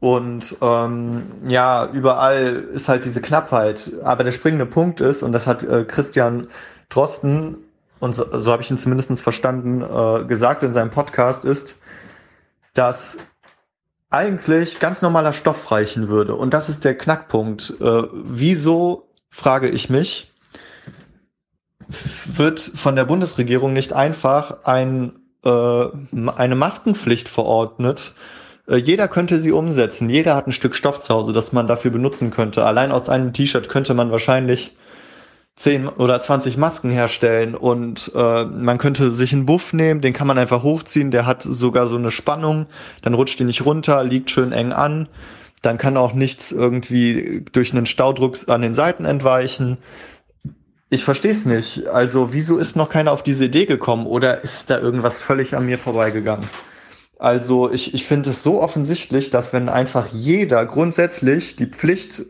Und 0.00 0.56
ähm, 0.60 1.22
ja, 1.46 1.88
überall 1.92 2.64
ist 2.72 2.88
halt 2.88 3.04
diese 3.04 3.22
Knappheit. 3.22 3.92
Aber 4.02 4.24
der 4.24 4.32
springende 4.32 4.66
Punkt 4.66 5.00
ist, 5.00 5.22
und 5.22 5.32
das 5.32 5.46
hat 5.46 5.62
äh, 5.62 5.84
Christian 5.84 6.48
Drosten, 6.88 7.56
und 8.00 8.16
so, 8.16 8.26
so 8.40 8.50
habe 8.50 8.62
ich 8.62 8.70
ihn 8.70 8.78
zumindest 8.78 9.20
verstanden, 9.20 9.80
äh, 9.80 10.24
gesagt 10.24 10.64
in 10.64 10.72
seinem 10.72 10.90
Podcast, 10.90 11.44
ist, 11.44 11.80
dass 12.74 13.18
eigentlich 14.12 14.78
ganz 14.78 15.02
normaler 15.02 15.32
Stoff 15.32 15.70
reichen 15.70 16.08
würde. 16.08 16.34
Und 16.34 16.54
das 16.54 16.68
ist 16.68 16.84
der 16.84 16.96
Knackpunkt. 16.96 17.74
Äh, 17.80 18.02
wieso, 18.12 19.08
frage 19.30 19.68
ich 19.68 19.90
mich, 19.90 20.30
wird 22.26 22.60
von 22.60 22.96
der 22.96 23.04
Bundesregierung 23.04 23.72
nicht 23.72 23.92
einfach 23.92 24.64
ein, 24.64 25.12
äh, 25.44 25.84
eine 26.36 26.54
Maskenpflicht 26.54 27.28
verordnet? 27.28 28.14
Äh, 28.68 28.76
jeder 28.76 29.08
könnte 29.08 29.40
sie 29.40 29.52
umsetzen. 29.52 30.10
Jeder 30.10 30.34
hat 30.34 30.46
ein 30.46 30.52
Stück 30.52 30.74
Stoff 30.74 31.00
zu 31.00 31.14
Hause, 31.14 31.32
das 31.32 31.52
man 31.52 31.66
dafür 31.66 31.90
benutzen 31.90 32.30
könnte. 32.30 32.64
Allein 32.64 32.92
aus 32.92 33.08
einem 33.08 33.32
T-Shirt 33.32 33.68
könnte 33.68 33.94
man 33.94 34.10
wahrscheinlich 34.10 34.76
10 35.56 35.88
oder 35.88 36.20
20 36.20 36.56
Masken 36.56 36.90
herstellen 36.90 37.54
und 37.54 38.10
äh, 38.14 38.44
man 38.44 38.78
könnte 38.78 39.12
sich 39.12 39.32
einen 39.32 39.46
Buff 39.46 39.72
nehmen, 39.72 40.00
den 40.00 40.12
kann 40.12 40.26
man 40.26 40.38
einfach 40.38 40.62
hochziehen, 40.62 41.10
der 41.10 41.26
hat 41.26 41.42
sogar 41.42 41.86
so 41.88 41.96
eine 41.96 42.10
Spannung, 42.10 42.66
dann 43.02 43.14
rutscht 43.14 43.38
die 43.38 43.44
nicht 43.44 43.64
runter, 43.64 44.02
liegt 44.02 44.30
schön 44.30 44.52
eng 44.52 44.72
an, 44.72 45.08
dann 45.60 45.78
kann 45.78 45.96
auch 45.96 46.14
nichts 46.14 46.52
irgendwie 46.52 47.44
durch 47.52 47.72
einen 47.72 47.86
Staudruck 47.86 48.48
an 48.48 48.62
den 48.62 48.74
Seiten 48.74 49.04
entweichen. 49.04 49.78
Ich 50.90 51.04
verstehe 51.04 51.30
es 51.30 51.46
nicht. 51.46 51.86
Also 51.86 52.32
wieso 52.32 52.58
ist 52.58 52.74
noch 52.74 52.88
keiner 52.88 53.12
auf 53.12 53.22
diese 53.22 53.44
Idee 53.44 53.66
gekommen 53.66 54.06
oder 54.06 54.42
ist 54.42 54.70
da 54.70 54.78
irgendwas 54.78 55.20
völlig 55.20 55.54
an 55.56 55.66
mir 55.66 55.78
vorbeigegangen? 55.78 56.46
Also 57.18 57.70
ich, 57.70 57.94
ich 57.94 58.04
finde 58.04 58.30
es 58.30 58.42
so 58.42 58.60
offensichtlich, 58.60 59.30
dass 59.30 59.52
wenn 59.52 59.68
einfach 59.68 60.08
jeder 60.12 60.66
grundsätzlich 60.66 61.54
die 61.54 61.66
Pflicht 61.66 62.24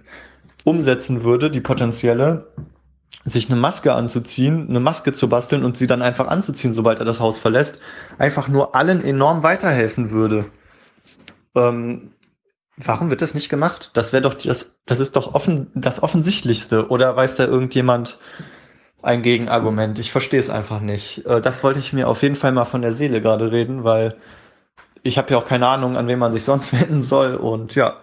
umsetzen 0.65 1.25
würde, 1.25 1.51
die 1.51 1.62
potenzielle, 1.62 2.47
sich 3.25 3.51
eine 3.51 3.60
Maske 3.60 3.92
anzuziehen, 3.94 4.68
eine 4.68 4.81
Maske 4.81 5.12
zu 5.12 5.28
basteln 5.28 5.65
und 5.65 5.76
sie 5.76 5.86
dann 5.86 6.02
einfach 6.02 6.28
anzuziehen, 6.28 6.73
sobald 6.73 6.99
er 6.99 7.05
das 7.05 7.20
Haus 7.20 7.39
verlässt, 7.39 7.81
einfach 8.18 8.49
nur 8.49 8.75
allen 8.75 9.02
enorm 9.02 9.42
weiterhelfen 9.42 10.10
würde. 10.10 10.47
Ähm, 11.55 12.12
warum 12.76 13.10
wird 13.10 13.23
das 13.23 13.34
nicht 13.34 13.49
gemacht? 13.49 13.91
Das 13.94 14.12
wäre 14.12 14.23
doch 14.23 14.34
das, 14.34 14.76
das 14.86 15.01
ist 15.01 15.17
doch 15.17 15.34
offen, 15.34 15.70
das 15.75 16.02
Offensichtlichste. 16.02 16.89
Oder 16.89 17.15
weiß 17.15 17.36
da 17.36 17.44
irgendjemand 17.44 18.18
ein 19.02 19.23
Gegenargument? 19.23 19.99
Ich 19.99 20.10
verstehe 20.10 20.41
es 20.41 20.51
einfach 20.51 20.81
nicht. 20.81 21.25
Äh, 21.26 21.41
das 21.41 21.62
wollte 21.62 21.81
ich 21.81 21.92
mir 21.92 22.09
auf 22.09 22.23
jeden 22.23 22.36
Fall 22.36 22.52
mal 22.52 22.65
von 22.65 22.83
der 22.83 22.94
Seele 22.94 23.20
gerade 23.20 23.52
reden, 23.52 23.84
weil 23.84 24.17
ich 25.02 25.18
habe 25.18 25.31
ja 25.31 25.39
auch 25.39 25.47
keine 25.47 25.67
Ahnung, 25.67 25.97
an 25.97 26.09
wen 26.09 26.18
man 26.18 26.33
sich 26.33 26.44
sonst 26.44 26.73
wenden 26.81 27.02
soll. 27.02 27.36
Und 27.36 27.75
ja, 27.75 27.99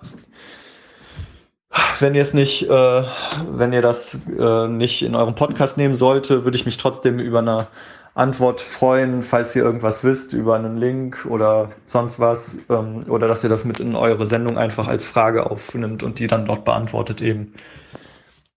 wenn 1.99 2.15
ihr 2.15 2.21
es 2.21 2.33
nicht, 2.33 2.69
äh, 2.69 3.03
wenn 3.51 3.73
ihr 3.73 3.81
das 3.81 4.17
äh, 4.37 4.67
nicht 4.67 5.01
in 5.01 5.15
eurem 5.15 5.35
Podcast 5.35 5.77
nehmen 5.77 5.95
sollte, 5.95 6.43
würde 6.43 6.57
ich 6.57 6.65
mich 6.65 6.77
trotzdem 6.77 7.19
über 7.19 7.39
eine 7.39 7.67
Antwort 8.15 8.59
freuen, 8.59 9.21
falls 9.21 9.55
ihr 9.55 9.63
irgendwas 9.63 10.03
wisst 10.03 10.33
über 10.33 10.55
einen 10.55 10.77
Link 10.77 11.25
oder 11.29 11.71
sonst 11.85 12.19
was. 12.19 12.59
Ähm, 12.69 13.01
oder 13.07 13.27
dass 13.27 13.43
ihr 13.43 13.49
das 13.49 13.65
mit 13.65 13.79
in 13.79 13.95
eure 13.95 14.27
Sendung 14.27 14.57
einfach 14.57 14.87
als 14.87 15.05
Frage 15.05 15.49
aufnimmt 15.49 16.03
und 16.03 16.19
die 16.19 16.27
dann 16.27 16.45
dort 16.45 16.65
beantwortet 16.65 17.21
eben. 17.21 17.53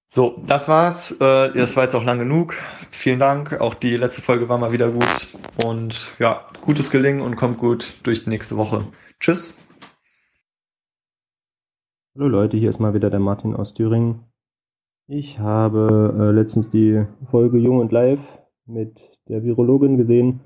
So, 0.09 0.43
das 0.47 0.69
war's. 0.69 1.13
Äh, 1.13 1.53
das 1.53 1.77
war 1.77 1.85
jetzt 1.85 1.95
auch 1.95 2.05
lang 2.05 2.19
genug. 2.19 2.55
Vielen 2.91 3.19
Dank. 3.19 3.61
Auch 3.61 3.75
die 3.75 3.97
letzte 3.97 4.21
Folge 4.23 4.49
war 4.49 4.59
mal 4.59 4.73
wieder 4.73 4.91
gut. 4.91 5.29
Und 5.65 6.09
ja, 6.19 6.47
gutes 6.61 6.91
Gelingen 6.91 7.23
und 7.23 7.37
kommt 7.37 7.59
gut 7.59 7.95
durch 8.03 8.25
die 8.25 8.31
nächste 8.31 8.57
Woche. 8.57 8.87
Tschüss. 9.21 9.55
Hallo 12.15 12.29
Leute, 12.29 12.59
hier 12.59 12.69
ist 12.69 12.79
mal 12.79 12.93
wieder 12.93 13.09
der 13.09 13.21
Martin 13.21 13.57
aus 13.57 13.73
Thüringen. 13.73 14.25
Ich 15.07 15.39
habe 15.39 16.15
äh, 16.15 16.31
letztens 16.31 16.69
die 16.69 17.07
Folge 17.31 17.57
Jung 17.57 17.79
und 17.79 17.91
Live 17.91 18.21
mit 18.67 19.19
der 19.31 19.45
Virologin 19.45 19.97
gesehen 19.97 20.41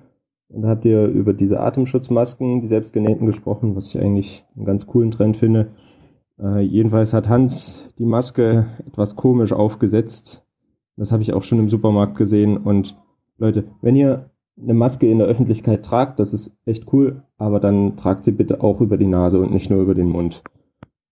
und 0.47 0.63
da 0.63 0.69
habt 0.69 0.85
ihr 0.85 1.07
über 1.07 1.33
diese 1.33 1.59
Atemschutzmasken, 1.59 2.61
die 2.61 2.69
selbstgenähten 2.69 3.27
gesprochen, 3.27 3.75
was 3.75 3.89
ich 3.89 3.99
eigentlich 3.99 4.45
einen 4.55 4.65
ganz 4.65 4.87
coolen 4.87 5.11
Trend 5.11 5.39
finde. 5.39 5.73
Äh, 6.41 6.61
jedenfalls 6.61 7.13
hat 7.13 7.29
Hans 7.29 7.93
die 7.99 8.07
Maske 8.07 8.69
etwas 8.87 9.17
komisch 9.17 9.53
aufgesetzt. 9.53 10.47
Das 10.95 11.11
habe 11.11 11.25
ich 11.25 11.33
auch 11.33 11.43
schon 11.43 11.59
im 11.59 11.69
Supermarkt 11.69 12.17
gesehen 12.17 12.59
und 12.59 12.97
Leute, 13.39 13.65
wenn 13.83 13.97
ihr 13.97 14.31
eine 14.57 14.75
Maske 14.75 15.11
in 15.11 15.19
der 15.19 15.27
Öffentlichkeit 15.27 15.85
tragt, 15.85 16.21
das 16.21 16.33
ist 16.33 16.57
echt 16.65 16.93
cool, 16.93 17.25
aber 17.39 17.59
dann 17.59 17.97
tragt 17.97 18.23
sie 18.23 18.31
bitte 18.31 18.61
auch 18.61 18.81
über 18.81 18.99
die 18.99 19.09
Nase 19.09 19.41
und 19.41 19.53
nicht 19.53 19.69
nur 19.69 19.83
über 19.83 19.97
den 19.97 20.09
Mund. 20.09 20.45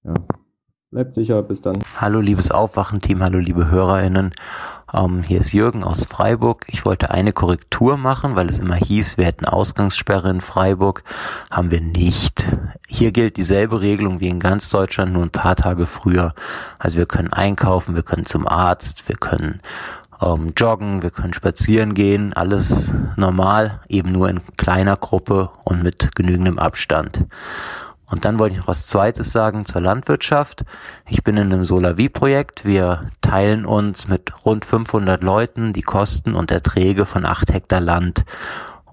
Ja, 0.04 0.14
Bleibt 0.94 1.16
sicher, 1.16 1.42
bis 1.42 1.60
dann. 1.60 1.82
Hallo 2.00 2.20
liebes 2.20 2.52
Aufwachen-Team, 2.52 3.20
hallo 3.20 3.40
liebe 3.40 3.68
HörerInnen. 3.68 4.30
Ähm, 4.94 5.24
hier 5.24 5.40
ist 5.40 5.52
Jürgen 5.52 5.82
aus 5.82 6.04
Freiburg. 6.04 6.66
Ich 6.68 6.84
wollte 6.84 7.10
eine 7.10 7.32
Korrektur 7.32 7.96
machen, 7.96 8.36
weil 8.36 8.48
es 8.48 8.60
immer 8.60 8.76
hieß, 8.76 9.18
wir 9.18 9.24
hätten 9.24 9.44
Ausgangssperre 9.44 10.30
in 10.30 10.40
Freiburg. 10.40 11.02
Haben 11.50 11.72
wir 11.72 11.80
nicht. 11.80 12.46
Hier 12.86 13.10
gilt 13.10 13.38
dieselbe 13.38 13.80
Regelung 13.80 14.20
wie 14.20 14.28
in 14.28 14.38
ganz 14.38 14.70
Deutschland, 14.70 15.12
nur 15.12 15.24
ein 15.24 15.30
paar 15.30 15.56
Tage 15.56 15.88
früher. 15.88 16.32
Also 16.78 16.96
wir 16.96 17.06
können 17.06 17.32
einkaufen, 17.32 17.96
wir 17.96 18.04
können 18.04 18.24
zum 18.24 18.46
Arzt, 18.46 19.08
wir 19.08 19.16
können 19.16 19.62
ähm, 20.22 20.52
joggen, 20.56 21.02
wir 21.02 21.10
können 21.10 21.34
spazieren 21.34 21.94
gehen, 21.94 22.34
alles 22.34 22.94
normal, 23.16 23.80
eben 23.88 24.12
nur 24.12 24.28
in 24.28 24.40
kleiner 24.56 24.96
Gruppe 24.96 25.50
und 25.64 25.82
mit 25.82 26.14
genügendem 26.14 26.60
Abstand. 26.60 27.26
Und 28.06 28.24
dann 28.24 28.38
wollte 28.38 28.54
ich 28.54 28.60
noch 28.60 28.68
was 28.68 28.86
Zweites 28.86 29.32
sagen 29.32 29.64
zur 29.64 29.80
Landwirtschaft. 29.80 30.64
Ich 31.08 31.24
bin 31.24 31.36
in 31.36 31.52
einem 31.52 31.64
Solavi-Projekt. 31.64 32.64
Wir 32.64 33.10
teilen 33.20 33.64
uns 33.64 34.08
mit 34.08 34.44
rund 34.44 34.64
500 34.64 35.22
Leuten 35.22 35.72
die 35.72 35.82
Kosten 35.82 36.34
und 36.34 36.50
Erträge 36.50 37.06
von 37.06 37.24
acht 37.24 37.52
Hektar 37.52 37.80
Land. 37.80 38.24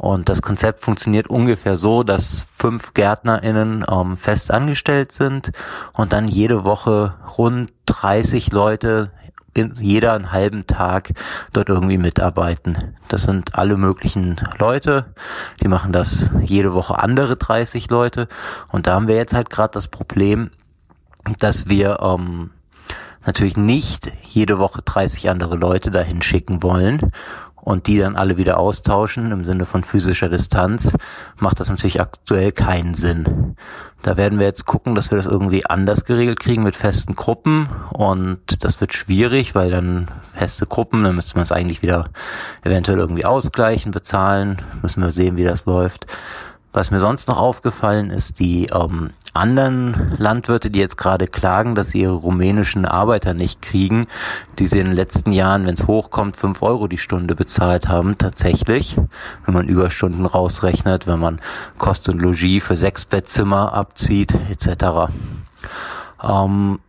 Und 0.01 0.30
das 0.30 0.41
Konzept 0.41 0.80
funktioniert 0.81 1.30
ungefähr 1.30 1.77
so, 1.77 2.01
dass 2.01 2.43
fünf 2.49 2.95
GärtnerInnen 2.95 3.85
ähm, 3.88 4.17
fest 4.17 4.49
angestellt 4.49 5.11
sind 5.11 5.51
und 5.93 6.11
dann 6.11 6.27
jede 6.27 6.64
Woche 6.64 7.14
rund 7.38 7.72
30 7.85 8.51
Leute 8.51 9.11
jeder 9.56 10.14
einen 10.14 10.32
halben 10.32 10.68
Tag 10.68 11.12
dort 11.54 11.70
irgendwie 11.70 11.98
mitarbeiten. 11.98 12.96
Das 13.08 13.24
sind 13.24 13.56
alle 13.56 13.78
möglichen 13.78 14.40
Leute, 14.58 15.14
die 15.62 15.68
machen 15.68 15.92
das 15.92 16.32
jede 16.42 16.74
Woche 16.74 16.98
andere 16.98 17.36
30 17.38 17.90
Leute 17.90 18.28
und 18.70 18.88
da 18.88 18.96
haben 18.96 19.08
wir 19.08 19.16
jetzt 19.16 19.34
halt 19.34 19.50
gerade 19.50 19.74
das 19.74 19.88
Problem, 19.88 20.52
dass 21.40 21.68
wir 21.70 22.00
ähm, 22.02 22.52
natürlich 23.26 23.58
nicht 23.58 24.12
jede 24.24 24.60
Woche 24.60 24.82
30 24.84 25.30
andere 25.30 25.56
Leute 25.56 25.92
dahin 25.92 26.22
schicken 26.22 26.64
wollen 26.64 27.12
und 27.61 27.88
die 27.88 27.98
dann 27.98 28.15
alle 28.15 28.38
wieder 28.38 28.57
austauschen 28.57 29.31
im 29.31 29.45
Sinne 29.45 29.65
von 29.65 29.83
physischer 29.83 30.30
Distanz, 30.30 30.93
macht 31.40 31.59
das 31.59 31.69
natürlich 31.69 32.01
aktuell 32.01 32.51
keinen 32.51 32.95
Sinn. 32.95 33.56
Da 34.01 34.17
werden 34.17 34.40
wir 34.40 34.48
jetzt 34.48 34.65
gucken, 34.65 34.95
dass 34.95 35.11
wir 35.11 35.17
das 35.17 35.27
irgendwie 35.27 35.65
anders 35.65 36.06
geregelt 36.06 36.40
kriegen 36.40 36.64
mit 36.64 36.75
festen 36.75 37.15
Gruppen 37.15 37.67
und 37.91 38.64
das 38.64 38.81
wird 38.81 38.93
schwierig, 38.93 39.53
weil 39.53 39.69
dann 39.69 40.07
feste 40.33 40.65
Gruppen, 40.65 41.03
dann 41.03 41.15
müsste 41.15 41.35
man 41.35 41.43
es 41.43 41.51
eigentlich 41.51 41.83
wieder 41.83 42.06
eventuell 42.64 42.98
irgendwie 42.98 43.25
ausgleichen, 43.25 43.91
bezahlen, 43.91 44.57
müssen 44.81 45.03
wir 45.03 45.11
sehen, 45.11 45.38
wie 45.38 45.43
das 45.43 45.65
läuft. 45.65 46.07
Was 46.74 46.90
mir 46.90 47.01
sonst 47.01 47.27
noch 47.27 47.38
aufgefallen 47.38 48.11
ist, 48.11 48.40
die 48.40 48.67
ähm, 48.67 49.09
anderen 49.33 50.15
Landwirte, 50.17 50.72
die 50.72 50.79
jetzt 50.79 50.97
gerade 50.97 51.28
klagen, 51.28 51.76
dass 51.76 51.90
sie 51.90 52.01
ihre 52.01 52.13
rumänischen 52.13 52.85
Arbeiter 52.85 53.33
nicht 53.33 53.62
kriegen, 53.62 54.08
die 54.58 54.67
sie 54.67 54.79
in 54.79 54.85
den 54.85 54.96
letzten 54.96 55.33
Jahren, 55.33 55.65
wenn 55.65 55.74
es 55.74 55.88
hochkommt, 55.88 56.38
fünf 56.38 56.62
Euro 56.62 56.88
die 56.88 56.97
Stunde 56.97 57.35
bezahlt 57.35 57.90
haben, 57.90 58.17
tatsächlich, 58.17 58.96
wenn 59.46 59.53
man 59.53 59.67
Überstunden 59.67 60.26
rausrechnet, 60.26 61.08
wenn 61.08 61.19
man 61.19 61.42
Kost 61.78 62.08
und 62.08 62.22
Logis 62.22 62.63
für 62.63 62.78
sechs 62.78 63.03
Bettzimmer 63.03 63.74
abzieht, 63.74 64.33
etc. 64.49 65.12
Ähm, 66.24 66.79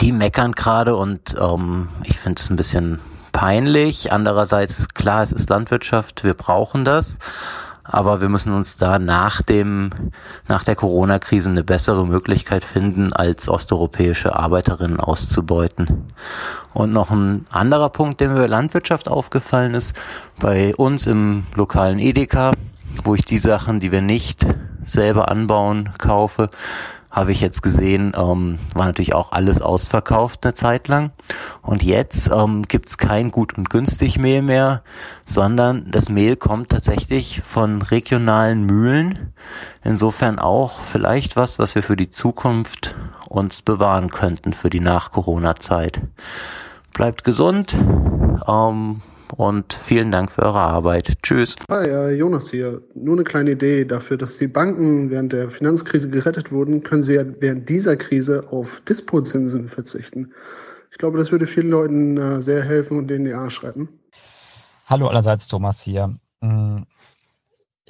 die 0.00 0.10
meckern 0.10 0.52
gerade 0.52 0.96
und 0.96 1.36
ähm, 1.40 1.88
ich 2.02 2.18
finde 2.18 2.40
es 2.40 2.50
ein 2.50 2.56
bisschen 2.56 2.98
peinlich. 3.30 4.10
Andererseits, 4.10 4.88
klar, 4.88 5.22
es 5.22 5.30
ist 5.30 5.48
Landwirtschaft, 5.50 6.24
wir 6.24 6.34
brauchen 6.34 6.84
das 6.84 7.18
aber 7.90 8.20
wir 8.20 8.28
müssen 8.28 8.52
uns 8.52 8.76
da 8.76 8.98
nach 8.98 9.40
dem, 9.40 9.90
nach 10.46 10.62
der 10.62 10.76
Corona-Krise 10.76 11.48
eine 11.48 11.64
bessere 11.64 12.06
Möglichkeit 12.06 12.64
finden, 12.64 13.14
als 13.14 13.48
osteuropäische 13.48 14.36
Arbeiterinnen 14.36 15.00
auszubeuten. 15.00 16.12
Und 16.74 16.92
noch 16.92 17.10
ein 17.10 17.46
anderer 17.50 17.88
Punkt, 17.88 18.20
der 18.20 18.28
mir 18.28 18.36
bei 18.36 18.46
Landwirtschaft 18.46 19.08
aufgefallen 19.08 19.74
ist, 19.74 19.96
bei 20.38 20.76
uns 20.76 21.06
im 21.06 21.44
lokalen 21.56 21.98
Edeka, 21.98 22.52
wo 23.04 23.14
ich 23.14 23.24
die 23.24 23.38
Sachen, 23.38 23.80
die 23.80 23.90
wir 23.90 24.02
nicht 24.02 24.46
selber 24.84 25.28
anbauen, 25.28 25.90
kaufe, 25.98 26.50
habe 27.10 27.32
ich 27.32 27.40
jetzt 27.40 27.62
gesehen, 27.62 28.12
ähm, 28.16 28.58
war 28.74 28.86
natürlich 28.86 29.14
auch 29.14 29.32
alles 29.32 29.62
ausverkauft 29.62 30.44
eine 30.44 30.54
Zeit 30.54 30.88
lang. 30.88 31.10
Und 31.62 31.82
jetzt 31.82 32.30
ähm, 32.30 32.62
gibt 32.62 32.88
es 32.88 32.98
kein 32.98 33.30
gut 33.30 33.56
und 33.56 33.70
günstig 33.70 34.18
Mehl 34.18 34.42
mehr, 34.42 34.82
sondern 35.26 35.90
das 35.90 36.08
Mehl 36.08 36.36
kommt 36.36 36.70
tatsächlich 36.70 37.40
von 37.40 37.82
regionalen 37.82 38.64
Mühlen. 38.64 39.32
Insofern 39.82 40.38
auch 40.38 40.80
vielleicht 40.80 41.36
was, 41.36 41.58
was 41.58 41.74
wir 41.74 41.82
für 41.82 41.96
die 41.96 42.10
Zukunft 42.10 42.94
uns 43.26 43.62
bewahren 43.62 44.10
könnten 44.10 44.52
für 44.52 44.70
die 44.70 44.80
Nach-Corona-Zeit. 44.80 46.02
Bleibt 46.92 47.24
gesund. 47.24 47.76
Ähm, 48.46 49.00
und 49.32 49.74
vielen 49.74 50.10
Dank 50.10 50.30
für 50.30 50.42
eure 50.42 50.60
Arbeit. 50.60 51.18
Tschüss. 51.22 51.56
Hi, 51.70 51.86
äh, 51.86 52.14
Jonas 52.14 52.50
hier. 52.50 52.82
Nur 52.94 53.16
eine 53.16 53.24
kleine 53.24 53.52
Idee 53.52 53.84
dafür, 53.84 54.16
dass 54.16 54.38
die 54.38 54.48
Banken 54.48 55.10
während 55.10 55.32
der 55.32 55.50
Finanzkrise 55.50 56.10
gerettet 56.10 56.52
wurden, 56.52 56.82
können 56.82 57.02
sie 57.02 57.14
ja 57.14 57.24
während 57.40 57.68
dieser 57.68 57.96
Krise 57.96 58.44
auf 58.50 58.80
Dispozinsen 58.88 59.68
verzichten. 59.68 60.32
Ich 60.90 60.98
glaube, 60.98 61.18
das 61.18 61.30
würde 61.30 61.46
vielen 61.46 61.70
Leuten 61.70 62.16
äh, 62.16 62.42
sehr 62.42 62.62
helfen 62.62 62.98
und 62.98 63.08
denen 63.08 63.24
die 63.24 63.34
Arsch 63.34 63.62
retten. 63.62 63.88
Hallo 64.86 65.08
allerseits, 65.08 65.48
Thomas 65.48 65.82
hier. 65.82 66.14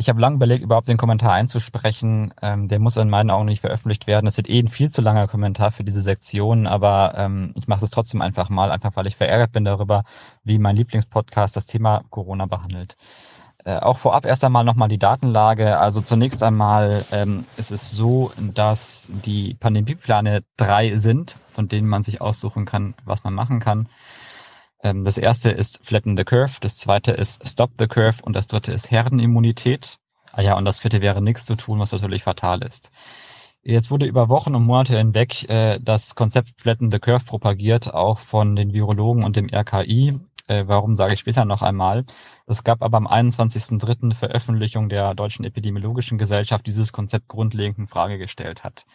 Ich 0.00 0.08
habe 0.08 0.20
lange 0.20 0.36
überlegt, 0.36 0.62
überhaupt 0.62 0.88
den 0.88 0.96
Kommentar 0.96 1.32
einzusprechen. 1.32 2.32
Ähm, 2.40 2.68
der 2.68 2.78
muss 2.78 2.96
in 2.96 3.10
meinen 3.10 3.32
Augen 3.32 3.46
nicht 3.46 3.62
veröffentlicht 3.62 4.06
werden. 4.06 4.26
Das 4.26 4.36
wird 4.36 4.48
eh 4.48 4.60
ein 4.60 4.68
viel 4.68 4.90
zu 4.90 5.02
langer 5.02 5.26
Kommentar 5.26 5.72
für 5.72 5.82
diese 5.82 6.00
Sektion, 6.00 6.68
aber 6.68 7.14
ähm, 7.16 7.52
ich 7.56 7.66
mache 7.66 7.84
es 7.84 7.90
trotzdem 7.90 8.22
einfach 8.22 8.48
mal, 8.48 8.70
einfach 8.70 8.94
weil 8.94 9.08
ich 9.08 9.16
verärgert 9.16 9.50
bin 9.50 9.64
darüber, 9.64 10.04
wie 10.44 10.58
mein 10.58 10.76
Lieblingspodcast 10.76 11.56
das 11.56 11.66
Thema 11.66 12.04
Corona 12.10 12.46
behandelt. 12.46 12.96
Äh, 13.64 13.78
auch 13.78 13.98
vorab 13.98 14.24
erst 14.24 14.44
einmal 14.44 14.62
nochmal 14.62 14.88
die 14.88 15.00
Datenlage. 15.00 15.78
Also 15.78 16.00
zunächst 16.00 16.44
einmal 16.44 17.04
ähm, 17.10 17.44
ist 17.56 17.72
es 17.72 17.90
so, 17.90 18.30
dass 18.38 19.10
die 19.26 19.54
Pandemiepläne 19.54 20.44
drei 20.56 20.94
sind, 20.94 21.34
von 21.48 21.66
denen 21.66 21.88
man 21.88 22.02
sich 22.02 22.20
aussuchen 22.20 22.66
kann, 22.66 22.94
was 23.04 23.24
man 23.24 23.34
machen 23.34 23.58
kann. 23.58 23.88
Ähm, 24.82 25.04
das 25.04 25.18
erste 25.18 25.50
ist 25.50 25.84
Flatten 25.84 26.16
the 26.16 26.24
Curve, 26.24 26.58
das 26.60 26.76
zweite 26.76 27.12
ist 27.12 27.46
Stop 27.46 27.72
the 27.78 27.86
Curve 27.86 28.22
und 28.22 28.34
das 28.34 28.46
dritte 28.46 28.72
ist 28.72 28.90
Herdenimmunität. 28.90 29.98
Ah 30.32 30.42
ja, 30.42 30.56
und 30.56 30.64
das 30.64 30.80
vierte 30.80 31.00
wäre 31.00 31.20
nichts 31.22 31.46
zu 31.46 31.56
tun, 31.56 31.80
was 31.80 31.92
natürlich 31.92 32.22
fatal 32.22 32.62
ist. 32.62 32.92
Jetzt 33.62 33.90
wurde 33.90 34.06
über 34.06 34.28
Wochen 34.28 34.54
und 34.54 34.64
Monate 34.64 34.96
hinweg 34.96 35.48
äh, 35.50 35.78
das 35.80 36.14
Konzept 36.14 36.60
Flatten 36.60 36.90
the 36.90 36.98
Curve 36.98 37.24
propagiert, 37.24 37.92
auch 37.92 38.18
von 38.18 38.56
den 38.56 38.72
Virologen 38.72 39.24
und 39.24 39.36
dem 39.36 39.48
RKI. 39.52 40.18
Äh, 40.46 40.64
warum 40.66 40.94
sage 40.94 41.14
ich 41.14 41.20
später 41.20 41.44
noch 41.44 41.60
einmal. 41.60 42.04
Es 42.46 42.64
gab 42.64 42.82
aber 42.82 42.96
am 42.96 43.06
21.03. 43.06 44.14
Veröffentlichung 44.14 44.88
der 44.88 45.14
Deutschen 45.14 45.44
Epidemiologischen 45.44 46.18
Gesellschaft, 46.18 46.66
die 46.66 46.70
dieses 46.70 46.92
Konzept 46.92 47.28
grundlegend 47.28 47.78
in 47.78 47.86
Frage 47.86 48.16
gestellt 48.16 48.64
hat. 48.64 48.86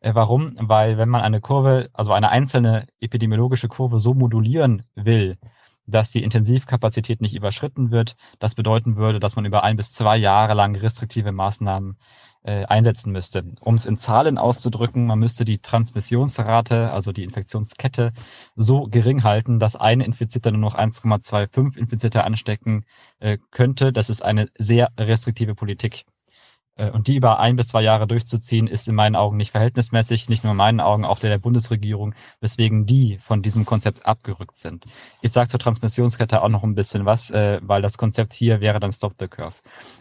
Äh, 0.00 0.14
warum? 0.14 0.56
Weil 0.60 0.98
wenn 0.98 1.08
man 1.08 1.22
eine 1.22 1.40
Kurve, 1.40 1.88
also 1.92 2.12
eine 2.12 2.30
einzelne 2.30 2.86
epidemiologische 3.00 3.68
Kurve 3.68 4.00
so 4.00 4.14
modulieren 4.14 4.82
will, 4.94 5.38
dass 5.86 6.10
die 6.10 6.22
Intensivkapazität 6.22 7.20
nicht 7.20 7.34
überschritten 7.34 7.90
wird. 7.90 8.16
Das 8.38 8.54
bedeuten 8.54 8.96
würde, 8.96 9.20
dass 9.20 9.36
man 9.36 9.44
über 9.44 9.62
ein 9.62 9.76
bis 9.76 9.92
zwei 9.92 10.16
Jahre 10.16 10.54
lang 10.54 10.76
restriktive 10.76 11.32
Maßnahmen 11.32 11.96
äh, 12.42 12.64
einsetzen 12.66 13.12
müsste. 13.12 13.44
Um 13.60 13.74
es 13.76 13.86
in 13.86 13.96
Zahlen 13.96 14.38
auszudrücken, 14.38 15.06
man 15.06 15.18
müsste 15.18 15.44
die 15.44 15.58
Transmissionsrate, 15.58 16.90
also 16.90 17.12
die 17.12 17.24
Infektionskette, 17.24 18.12
so 18.56 18.84
gering 18.84 19.24
halten, 19.24 19.58
dass 19.58 19.76
ein 19.76 20.00
Infizierter 20.00 20.50
nur 20.50 20.60
noch 20.60 20.76
1,25 20.76 21.76
Infizierte 21.76 22.24
anstecken 22.24 22.84
äh, 23.20 23.38
könnte. 23.50 23.92
Das 23.92 24.10
ist 24.10 24.22
eine 24.22 24.48
sehr 24.58 24.90
restriktive 24.98 25.54
Politik. 25.54 26.04
Äh, 26.76 26.90
und 26.90 27.08
die 27.08 27.16
über 27.16 27.40
ein 27.40 27.56
bis 27.56 27.68
zwei 27.68 27.82
Jahre 27.82 28.06
durchzuziehen, 28.06 28.66
ist 28.66 28.88
in 28.88 28.94
meinen 28.94 29.16
Augen 29.16 29.36
nicht 29.36 29.50
verhältnismäßig, 29.50 30.28
nicht 30.28 30.44
nur 30.44 30.52
in 30.52 30.56
meinen 30.56 30.80
Augen, 30.80 31.04
auch 31.04 31.18
der 31.18 31.30
der 31.30 31.38
Bundesregierung, 31.38 32.14
weswegen 32.40 32.86
die 32.86 33.18
von 33.18 33.42
diesem 33.42 33.64
Konzept 33.64 34.06
abgerückt 34.06 34.56
sind. 34.56 34.84
Ich 35.22 35.32
sage 35.32 35.48
zur 35.48 35.60
Transmissionskette 35.60 36.42
auch 36.42 36.48
noch 36.48 36.62
ein 36.62 36.74
bisschen 36.74 37.04
was, 37.04 37.30
äh, 37.30 37.60
weil 37.62 37.82
das 37.82 37.98
Konzept 37.98 38.32
hier 38.32 38.60
wäre 38.60 38.80
dann 38.80 38.92
Stop 38.92 39.14
the 39.18 39.28
Curve. 39.28 39.56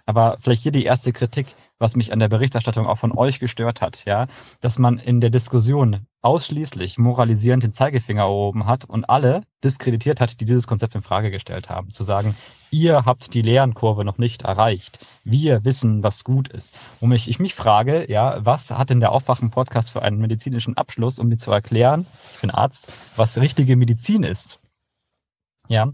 Aber 0.06 0.38
vielleicht 0.40 0.64
hier 0.64 0.72
die 0.72 0.86
erste 0.86 1.14
Kritik 1.14 1.48
was 1.80 1.96
mich 1.96 2.14
an 2.14 2.20
der 2.20 2.30
Berichterstattung 2.30 2.88
auch 2.88 2.98
von 2.98 3.12
euch 3.12 3.40
gestört 3.40 3.82
hat, 3.82 4.06
ja, 4.06 4.28
dass 4.62 4.80
man 4.80 4.98
in 4.98 5.22
der 5.22 5.30
Diskussion 5.30 6.08
ausschließlich 6.22 6.98
moralisierend 6.98 7.64
den 7.64 7.74
Zeigefinger 7.74 8.24
erhoben 8.24 8.66
hat 8.66 8.86
und 8.86 9.10
alle 9.10 9.42
diskreditiert 9.64 10.22
hat, 10.22 10.40
die 10.40 10.46
dieses 10.46 10.68
Konzept 10.68 10.96
in 10.96 11.02
Frage 11.02 11.30
gestellt 11.30 11.70
haben. 11.70 11.92
Zu 11.92 12.04
sagen, 12.04 12.36
ihr 12.72 13.06
habt 13.06 13.34
die 13.34 13.42
Lernkurve 13.42 14.04
noch 14.04 14.18
nicht 14.18 14.44
erreicht. 14.44 15.06
Wir 15.24 15.66
wissen, 15.66 16.02
was 16.02 16.24
gut 16.24 16.48
ist. 16.48 16.76
Und 17.00 17.10
mich, 17.10 17.30
ich 17.30 17.40
mich 17.40 17.54
frage, 17.54 18.10
ja, 18.10 18.44
was 18.44 18.72
hat 18.72 18.90
denn 18.90 19.02
der 19.02 19.12
Aufwachen-Podcast 19.12 19.92
für 19.92 20.02
einen 20.02 20.20
medizinischen 20.20 20.78
Abschluss, 20.78 21.20
um 21.20 21.28
mir 21.28 21.38
zu 21.38 21.52
erklären, 21.52 22.08
ich 22.34 22.42
bin 22.42 22.52
Arzt, 22.52 22.92
was 23.16 23.38
richtige 23.38 23.76
Medizin 23.76 24.24
ist? 24.24 24.60
Ja, 25.68 25.92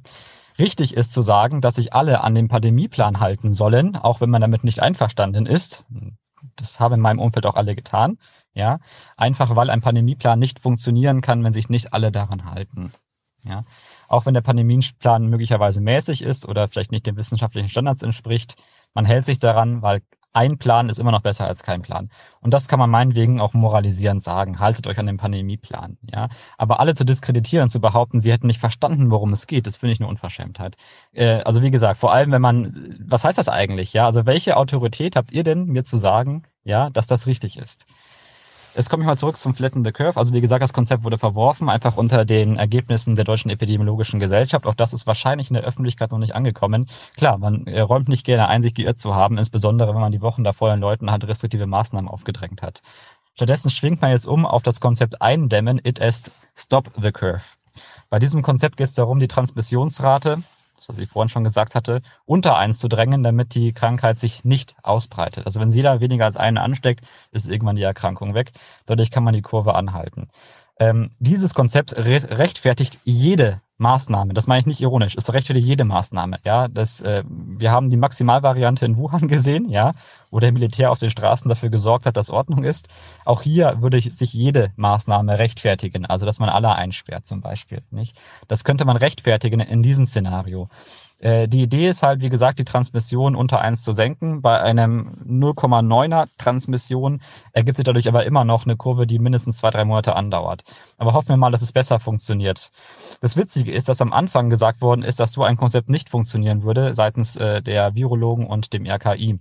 Richtig 0.60 0.96
ist 0.96 1.14
zu 1.14 1.22
sagen, 1.22 1.62
dass 1.62 1.76
sich 1.76 1.94
alle 1.94 2.22
an 2.22 2.36
den 2.36 2.48
Pandemieplan 2.48 3.20
halten 3.20 3.54
sollen, 3.54 3.96
auch 3.96 4.22
wenn 4.22 4.30
man 4.30 4.42
damit 4.42 4.64
nicht 4.64 4.82
einverstanden 4.82 5.46
ist. 5.46 5.86
Das 6.56 6.80
haben 6.80 6.96
in 6.96 7.00
meinem 7.00 7.20
Umfeld 7.20 7.46
auch 7.46 7.56
alle 7.56 7.76
getan. 7.76 8.18
Ja, 8.54 8.80
einfach 9.16 9.56
weil 9.56 9.70
ein 9.70 9.82
Pandemieplan 9.82 10.38
nicht 10.38 10.60
funktionieren 10.60 11.22
kann, 11.22 11.44
wenn 11.44 11.54
sich 11.54 11.70
nicht 11.70 11.94
alle 11.94 12.12
daran 12.12 12.46
halten. 12.46 12.92
Ja, 13.44 13.64
auch 14.08 14.26
wenn 14.26 14.34
der 14.34 14.42
Pandemieplan 14.42 15.28
möglicherweise 15.28 15.82
mäßig 15.82 16.22
ist 16.22 16.48
oder 16.48 16.68
vielleicht 16.68 16.92
nicht 16.92 17.08
den 17.08 17.16
wissenschaftlichen 17.16 17.70
Standards 17.70 18.04
entspricht, 18.04 18.62
man 18.94 19.06
hält 19.06 19.26
sich 19.26 19.40
daran, 19.40 19.82
weil 19.82 20.02
ein 20.34 20.58
Plan 20.58 20.90
ist 20.90 21.00
immer 21.00 21.12
noch 21.12 21.22
besser 21.22 21.48
als 21.48 21.64
kein 21.64 21.82
Plan. 21.82 22.10
Und 22.40 22.54
das 22.54 22.68
kann 22.68 22.80
man 22.80 22.90
meinetwegen 22.90 23.42
auch 23.42 23.54
moralisierend 23.54 24.24
sagen. 24.24 24.60
Haltet 24.60 24.88
euch 24.88 24.98
an 24.98 25.06
den 25.06 25.18
Pandemieplan. 25.18 25.98
Ja? 26.12 26.30
Aber 26.58 26.80
alle 26.80 26.96
zu 26.96 27.04
diskreditieren 27.04 27.70
zu 27.70 27.82
behaupten, 27.82 28.22
sie 28.22 28.32
hätten 28.32 28.48
nicht 28.48 28.60
verstanden, 28.60 29.12
worum 29.12 29.34
es 29.34 29.48
geht, 29.48 29.68
das 29.68 29.78
finde 29.78 29.94
ich 29.94 30.00
eine 30.00 30.10
Unverschämtheit. 30.10 30.78
Äh, 31.14 31.42
also 31.44 31.62
wie 31.62 31.72
gesagt, 31.72 32.00
vor 32.00 32.14
allem, 32.14 32.32
wenn 32.32 32.42
man, 32.42 32.98
was 33.06 33.24
heißt 33.24 33.38
das 33.38 33.50
eigentlich? 33.50 33.94
Ja, 33.94 34.06
also 34.06 34.26
welche 34.26 34.58
Autorität 34.58 35.16
habt 35.16 35.32
ihr 35.32 35.44
denn, 35.44 35.66
mir 35.66 35.84
zu 35.84 35.98
sagen, 35.98 36.44
ja, 36.64 36.90
dass 36.90 37.08
das 37.08 37.28
richtig 37.28 37.58
ist? 37.58 37.86
Jetzt 38.74 38.90
komme 38.90 39.04
ich 39.04 39.08
mal 39.08 39.18
zurück 39.18 39.38
zum 39.38 39.54
Flatten 39.54 39.84
the 39.84 39.92
Curve. 39.92 40.18
Also 40.18 40.34
wie 40.34 40.40
gesagt, 40.40 40.64
das 40.64 40.72
Konzept 40.72 41.04
wurde 41.04 41.18
verworfen, 41.18 41.70
einfach 41.70 41.98
unter 41.98 42.24
den 42.24 42.56
Ergebnissen 42.56 43.16
der 43.16 43.26
Deutschen 43.26 43.52
Epidemiologischen 43.52 44.22
Gesellschaft. 44.22 44.66
Auch 44.66 44.76
das 44.76 44.94
ist 44.94 45.06
wahrscheinlich 45.06 45.50
in 45.50 45.56
der 45.56 45.64
Öffentlichkeit 45.64 46.12
noch 46.12 46.20
nicht 46.20 46.36
angekommen. 46.36 46.88
Klar, 47.18 47.38
man 47.38 47.68
äh, 47.68 47.82
räumt 47.82 48.08
nicht 48.08 48.26
gerne 48.26 48.48
ein, 48.48 48.62
sich 48.62 48.74
geirrt 48.74 48.98
zu 48.98 49.14
haben, 49.14 49.38
insbesondere 49.38 49.94
wenn 49.94 50.00
man 50.00 50.14
die 50.14 50.22
Wochen 50.22 50.46
davor 50.46 50.70
den 50.70 50.80
Leuten 50.80 51.12
halt 51.12 51.28
restriktive 51.28 51.68
Maßnahmen 51.68 52.10
aufgedrängt 52.10 52.62
hat. 52.62 52.82
Stattdessen 53.36 53.72
schwingt 53.72 54.02
man 54.02 54.12
jetzt 54.12 54.26
um 54.26 54.46
auf 54.46 54.64
das 54.64 54.80
Konzept 54.80 55.22
eindämmen, 55.22 55.82
it 55.84 56.02
as 56.02 56.32
stop 56.56 56.92
the 57.02 57.12
curve. 57.12 57.44
Bei 58.10 58.20
diesem 58.20 58.42
Konzept 58.42 58.78
geht 58.78 58.88
es 58.88 58.94
darum, 58.94 59.20
die 59.20 59.28
Transmissionsrate 59.28 60.44
was 60.90 61.00
ich 61.00 61.10
vorhin 61.10 61.30
schon 61.30 61.44
gesagt 61.44 61.76
hatte, 61.76 62.02
unter 62.26 62.58
eins 62.58 62.80
zu 62.80 62.88
drängen, 62.88 63.24
damit 63.24 63.56
die 63.56 63.74
Krankheit 63.74 64.20
sich 64.20 64.44
nicht 64.46 64.76
ausbreitet. 64.84 65.46
Also 65.46 65.60
wenn 65.60 65.72
jeder 65.72 66.00
weniger 66.00 66.26
als 66.26 66.38
einen 66.38 66.58
ansteckt, 66.58 67.06
ist 67.32 67.50
irgendwann 67.50 67.76
die 67.76 67.84
Erkrankung 67.84 68.34
weg. 68.34 68.52
Dadurch 68.86 69.12
kann 69.12 69.24
man 69.24 69.34
die 69.34 69.42
Kurve 69.42 69.76
anhalten. 69.76 70.28
Ähm, 70.82 71.12
dieses 71.20 71.54
Konzept 71.54 71.96
re 71.96 72.20
rechtfertigt 72.40 72.98
jede 73.04 73.62
Maßnahme. 73.78 74.34
Das 74.34 74.48
meine 74.48 74.62
ich 74.62 74.66
nicht 74.66 74.82
ironisch. 74.82 75.14
Es 75.16 75.32
rechtfertigt 75.32 75.68
jede 75.68 75.84
Maßnahme. 75.84 76.40
Ja, 76.44 76.68
das, 76.68 77.02
äh, 77.02 77.24
wir 77.28 77.70
haben 77.70 77.92
die 77.92 77.98
Maximalvariante 77.98 78.88
in 78.88 78.98
Wuhan 78.98 79.28
gesehen, 79.28 79.70
ja, 79.70 79.94
wo 80.32 80.40
der 80.40 80.52
Militär 80.52 80.90
auf 80.90 80.98
den 80.98 81.12
Straßen 81.12 81.48
dafür 81.48 81.70
gesorgt 81.70 82.08
hat, 82.08 82.18
dass 82.18 82.32
Ordnung 82.32 82.64
ist. 82.64 82.88
Auch 83.26 83.44
hier 83.44 83.80
würde 83.84 84.02
sich 84.02 84.34
jede 84.34 84.72
Maßnahme 84.76 85.38
rechtfertigen. 85.38 86.08
Also, 86.08 86.26
dass 86.26 86.40
man 86.40 86.50
alle 86.50 86.74
einsperrt 86.74 87.28
zum 87.28 87.42
Beispiel, 87.42 87.84
nicht? 87.92 88.20
Das 88.48 88.64
könnte 88.64 88.84
man 88.84 88.98
rechtfertigen 88.98 89.60
in 89.60 89.84
diesem 89.84 90.08
Szenario. 90.08 90.68
Äh, 91.22 91.48
die 91.48 91.62
Idee 91.62 91.88
ist 91.88 92.04
halt, 92.04 92.22
wie 92.22 92.30
gesagt, 92.30 92.60
die 92.60 92.66
Transmission 92.66 93.36
unter 93.36 93.62
eins 93.62 93.84
zu 93.84 93.94
senken. 93.94 94.42
Bei 94.42 94.60
einem 94.60 95.12
0,9er 95.26 96.28
Transmission 96.38 97.22
ergibt 97.54 97.78
sich 97.78 97.86
dadurch 97.86 98.08
aber 98.08 98.26
immer 98.26 98.44
noch 98.44 98.66
eine 98.66 98.76
Kurve, 98.76 99.06
die 99.08 99.20
mindestens 99.20 99.58
zwei, 99.58 99.70
drei 99.70 99.86
Monate 99.86 100.16
andauert. 100.16 100.64
Aber 100.98 101.14
hoffen 101.14 101.30
wir 101.30 101.38
mal, 101.38 101.52
dass 101.52 101.62
es 101.62 101.72
besser 101.72 102.00
funktioniert. 102.00 102.72
Das 103.22 103.38
Witzige 103.38 103.72
ist, 103.72 103.88
dass 103.88 104.02
am 104.02 104.14
Anfang 104.14 104.50
gesagt 104.50 104.82
worden 104.82 105.04
ist, 105.04 105.20
dass 105.20 105.34
so 105.34 105.44
ein 105.44 105.58
Konzept 105.58 105.90
nicht 105.90 106.10
funktionieren 106.10 106.64
würde 106.64 106.94
seitens 106.94 107.36
äh, 107.36 107.62
der 107.62 107.94
Virologen 107.96 108.48
und 108.48 108.74
dem 108.74 108.86
RKI. 108.86 109.40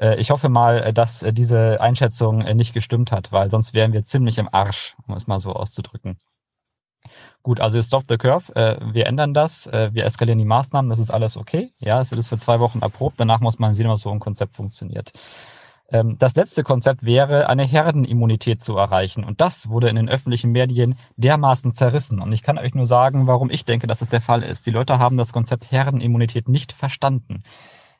Äh, 0.00 0.16
ich 0.20 0.30
hoffe 0.30 0.48
mal, 0.48 0.92
dass 0.94 1.24
diese 1.32 1.80
Einschätzung 1.80 2.38
nicht 2.38 2.72
gestimmt 2.72 3.12
hat, 3.12 3.32
weil 3.32 3.50
sonst 3.50 3.74
wären 3.74 3.92
wir 3.92 4.02
ziemlich 4.02 4.38
im 4.38 4.48
Arsch, 4.50 4.96
um 5.06 5.14
es 5.14 5.26
mal 5.26 5.38
so 5.38 5.52
auszudrücken. 5.52 6.18
Gut, 7.42 7.60
also 7.60 7.80
Stop 7.80 8.04
the 8.08 8.18
Curve, 8.18 8.54
äh, 8.56 8.76
wir 8.92 9.06
ändern 9.06 9.32
das, 9.32 9.66
äh, 9.68 9.90
wir 9.92 10.04
eskalieren 10.04 10.38
die 10.38 10.44
Maßnahmen, 10.44 10.90
das 10.90 10.98
ist 10.98 11.10
alles 11.10 11.36
okay. 11.36 11.72
Ja, 11.78 12.00
es 12.00 12.10
wird 12.10 12.26
für 12.26 12.36
zwei 12.36 12.60
Wochen 12.60 12.80
erprobt, 12.80 13.18
danach 13.18 13.40
muss 13.40 13.58
man 13.58 13.74
sehen, 13.74 13.88
was 13.88 14.02
so 14.02 14.10
ein 14.10 14.18
Konzept 14.18 14.54
funktioniert. 14.54 15.12
Ähm, 15.90 16.16
das 16.18 16.36
letzte 16.36 16.64
Konzept 16.64 17.04
wäre, 17.04 17.48
eine 17.48 17.64
Herdenimmunität 17.64 18.62
zu 18.62 18.76
erreichen. 18.76 19.24
Und 19.24 19.40
das 19.40 19.70
wurde 19.70 19.88
in 19.88 19.96
den 19.96 20.08
öffentlichen 20.08 20.52
Medien 20.52 20.96
dermaßen 21.16 21.74
zerrissen. 21.74 22.20
Und 22.20 22.32
ich 22.32 22.42
kann 22.42 22.58
euch 22.58 22.74
nur 22.74 22.86
sagen, 22.86 23.26
warum 23.26 23.50
ich 23.50 23.64
denke, 23.64 23.86
dass 23.86 24.02
es 24.02 24.10
der 24.10 24.20
Fall 24.20 24.42
ist. 24.42 24.66
Die 24.66 24.70
Leute 24.70 24.98
haben 24.98 25.16
das 25.16 25.32
Konzept 25.32 25.70
Herdenimmunität 25.70 26.48
nicht 26.48 26.72
verstanden. 26.72 27.42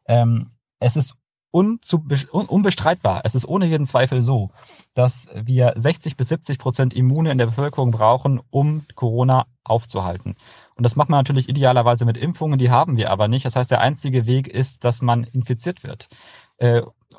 Ähm, 0.06 0.48
es 0.80 0.96
ist 0.96 1.14
unbestreitbar. 1.50 3.22
Es 3.24 3.34
ist 3.34 3.46
ohne 3.46 3.66
jeden 3.66 3.86
Zweifel 3.86 4.20
so, 4.20 4.50
dass 4.94 5.28
wir 5.34 5.72
60 5.76 6.16
bis 6.16 6.28
70 6.28 6.58
Prozent 6.58 6.94
Immune 6.94 7.30
in 7.30 7.38
der 7.38 7.46
Bevölkerung 7.46 7.90
brauchen, 7.90 8.40
um 8.50 8.84
Corona 8.94 9.46
aufzuhalten. 9.64 10.36
Und 10.74 10.84
das 10.84 10.96
macht 10.96 11.08
man 11.08 11.18
natürlich 11.18 11.48
idealerweise 11.48 12.04
mit 12.04 12.16
Impfungen, 12.16 12.58
die 12.58 12.70
haben 12.70 12.96
wir 12.96 13.10
aber 13.10 13.28
nicht. 13.28 13.44
Das 13.44 13.56
heißt, 13.56 13.70
der 13.70 13.80
einzige 13.80 14.26
Weg 14.26 14.46
ist, 14.48 14.84
dass 14.84 15.02
man 15.02 15.24
infiziert 15.24 15.82
wird. 15.84 16.08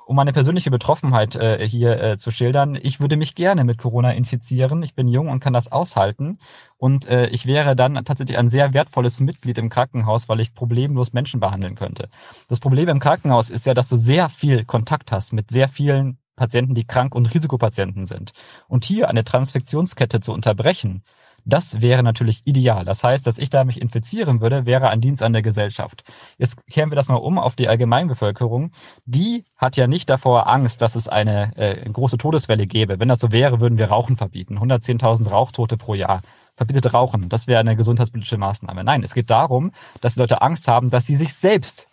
Um 0.10 0.16
meine 0.16 0.34
persönliche 0.34 0.72
Betroffenheit 0.72 1.36
äh, 1.36 1.68
hier 1.68 2.02
äh, 2.02 2.18
zu 2.18 2.32
schildern, 2.32 2.76
ich 2.82 3.00
würde 3.00 3.16
mich 3.16 3.36
gerne 3.36 3.64
mit 3.64 3.78
Corona 3.78 4.12
infizieren. 4.14 4.82
Ich 4.82 4.96
bin 4.96 5.08
jung 5.08 5.28
und 5.28 5.40
kann 5.40 5.54
das 5.54 5.72
aushalten. 5.72 6.40
Und 6.78 7.06
äh, 7.06 7.28
ich 7.28 7.46
wäre 7.46 7.76
dann 7.76 7.94
tatsächlich 8.06 8.40
ein 8.40 8.50
sehr 8.50 8.74
wertvolles 8.74 9.20
Mitglied 9.20 9.60
im 9.60 9.70
Krankenhaus, 9.70 10.28
weil 10.28 10.40
ich 10.40 10.56
problemlos 10.56 11.14
Menschen 11.14 11.40
behandeln 11.40 11.76
könnte. 11.76 12.10
Das 12.48 12.60
Problem 12.60 12.90
im 12.90 13.00
Krankenhaus 13.00 13.52
ist 13.52 13.68
ja, 13.68 13.76
dass 13.76 13.88
du 13.88 13.98
sehr 13.98 14.30
viel 14.30 14.66
Kontakt 14.66 15.12
hast 15.12 15.32
mit 15.32 15.52
sehr 15.52 15.68
vielen 15.68 16.18
Patienten, 16.36 16.74
die 16.74 16.88
krank 16.88 17.14
und 17.14 17.32
Risikopatienten 17.32 18.08
sind. 18.08 18.32
Und 18.68 18.86
hier 18.86 19.10
eine 19.10 19.24
Transfektionskette 19.24 20.22
zu 20.22 20.34
unterbrechen, 20.34 21.04
das 21.46 21.82
wäre 21.82 22.04
natürlich 22.04 22.42
ideal. 22.46 22.86
Das 22.86 23.04
heißt, 23.04 23.26
dass 23.26 23.38
ich 23.38 23.50
da 23.50 23.64
mich 23.64 23.82
infizieren 23.82 24.42
würde, 24.42 24.66
wäre 24.66 24.90
ein 24.90 25.02
Dienst 25.02 25.24
an 25.24 25.34
der 25.34 25.42
Gesellschaft. 25.42 26.04
Jetzt 26.38 26.66
kehren 26.68 26.92
wir 26.92 26.96
das 26.96 27.08
mal 27.08 27.16
um 27.16 27.40
auf 27.40 27.56
die 27.56 27.68
Allgemeinbevölkerung. 27.68 28.72
Die 29.06 29.44
hat 29.58 29.78
ja 29.78 29.88
nicht 29.88 30.10
davor 30.10 30.48
Angst, 30.48 30.82
dass 30.82 30.96
es 30.96 31.08
eine 31.08 31.56
äh, 31.58 31.90
große 31.90 32.18
Todeswelle 32.18 32.68
gäbe. 32.68 33.00
Wenn 33.00 33.10
das 33.10 33.20
so 33.20 33.32
wäre, 33.32 33.60
würden 33.60 33.78
wir 33.78 33.88
Rauchen 33.88 34.16
verbieten. 34.16 34.58
110.000 34.58 35.30
Rauchtote 35.30 35.78
pro 35.78 35.94
Jahr. 35.94 36.22
Verbietet 36.56 36.94
Rauchen. 36.94 37.30
Das 37.30 37.48
wäre 37.48 37.60
eine 37.60 37.76
gesundheitspolitische 37.76 38.38
Maßnahme. 38.38 38.84
Nein, 38.84 39.04
es 39.04 39.14
geht 39.14 39.30
darum, 39.30 39.72
dass 40.02 40.16
die 40.16 40.20
Leute 40.20 40.42
Angst 40.42 40.68
haben, 40.68 40.90
dass 40.90 41.06
sie 41.06 41.16
sich 41.16 41.34
selbst 41.34 41.88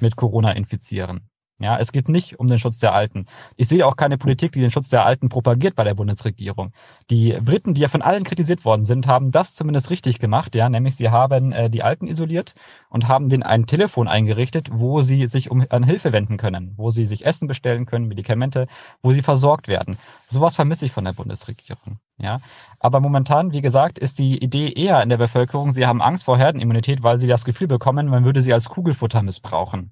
mit 0.00 0.16
Corona 0.16 0.52
infizieren. 0.52 1.28
Ja, 1.60 1.76
es 1.76 1.90
geht 1.90 2.08
nicht 2.08 2.38
um 2.38 2.46
den 2.46 2.58
Schutz 2.58 2.78
der 2.78 2.94
Alten. 2.94 3.26
Ich 3.56 3.66
sehe 3.66 3.84
auch 3.84 3.96
keine 3.96 4.16
Politik, 4.16 4.52
die 4.52 4.60
den 4.60 4.70
Schutz 4.70 4.90
der 4.90 5.04
Alten 5.04 5.28
propagiert 5.28 5.74
bei 5.74 5.82
der 5.82 5.94
Bundesregierung. 5.94 6.72
Die 7.10 7.32
Briten, 7.32 7.74
die 7.74 7.80
ja 7.80 7.88
von 7.88 8.00
allen 8.00 8.22
kritisiert 8.22 8.64
worden 8.64 8.84
sind, 8.84 9.08
haben 9.08 9.32
das 9.32 9.54
zumindest 9.54 9.90
richtig 9.90 10.20
gemacht, 10.20 10.54
ja, 10.54 10.68
nämlich 10.68 10.94
sie 10.94 11.10
haben 11.10 11.50
äh, 11.50 11.68
die 11.68 11.82
Alten 11.82 12.06
isoliert 12.06 12.54
und 12.90 13.08
haben 13.08 13.26
denen 13.26 13.42
ein 13.42 13.66
Telefon 13.66 14.06
eingerichtet, 14.06 14.68
wo 14.72 15.02
sie 15.02 15.26
sich 15.26 15.50
um 15.50 15.66
an 15.68 15.82
Hilfe 15.82 16.12
wenden 16.12 16.36
können, 16.36 16.74
wo 16.76 16.90
sie 16.90 17.06
sich 17.06 17.26
Essen 17.26 17.48
bestellen 17.48 17.86
können, 17.86 18.06
Medikamente, 18.06 18.68
wo 19.02 19.12
sie 19.12 19.22
versorgt 19.22 19.66
werden. 19.66 19.98
Sowas 20.28 20.54
vermisse 20.54 20.84
ich 20.84 20.92
von 20.92 21.04
der 21.04 21.12
Bundesregierung. 21.12 21.98
Ja, 22.18 22.38
aber 22.78 23.00
momentan, 23.00 23.50
wie 23.52 23.62
gesagt, 23.62 23.98
ist 23.98 24.20
die 24.20 24.38
Idee 24.38 24.72
eher 24.72 25.02
in 25.02 25.08
der 25.08 25.16
Bevölkerung, 25.16 25.72
sie 25.72 25.86
haben 25.86 26.02
Angst 26.02 26.24
vor 26.24 26.38
Herdenimmunität, 26.38 27.02
weil 27.02 27.18
sie 27.18 27.26
das 27.26 27.44
Gefühl 27.44 27.66
bekommen, 27.66 28.06
man 28.06 28.24
würde 28.24 28.42
sie 28.42 28.52
als 28.52 28.68
Kugelfutter 28.68 29.22
missbrauchen. 29.22 29.90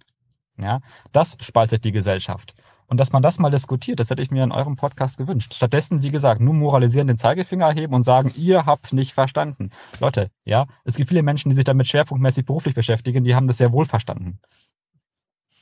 Ja, 0.58 0.80
das 1.12 1.36
spaltet 1.40 1.84
die 1.84 1.92
Gesellschaft. 1.92 2.54
Und 2.88 2.98
dass 2.98 3.12
man 3.12 3.22
das 3.22 3.38
mal 3.38 3.50
diskutiert, 3.50 3.98
das 3.98 4.10
hätte 4.10 4.22
ich 4.22 4.30
mir 4.30 4.44
in 4.44 4.52
eurem 4.52 4.76
Podcast 4.76 5.18
gewünscht. 5.18 5.54
Stattdessen, 5.54 6.02
wie 6.02 6.10
gesagt, 6.10 6.40
nur 6.40 6.54
moralisieren, 6.54 7.08
den 7.08 7.16
Zeigefinger 7.16 7.66
erheben 7.66 7.94
und 7.94 8.04
sagen, 8.04 8.32
ihr 8.36 8.64
habt 8.64 8.92
nicht 8.92 9.12
verstanden. 9.12 9.70
Leute, 10.00 10.30
ja, 10.44 10.66
es 10.84 10.96
gibt 10.96 11.08
viele 11.08 11.24
Menschen, 11.24 11.50
die 11.50 11.56
sich 11.56 11.64
damit 11.64 11.88
schwerpunktmäßig 11.88 12.46
beruflich 12.46 12.74
beschäftigen, 12.74 13.24
die 13.24 13.34
haben 13.34 13.48
das 13.48 13.58
sehr 13.58 13.72
wohl 13.72 13.84
verstanden. 13.84 14.38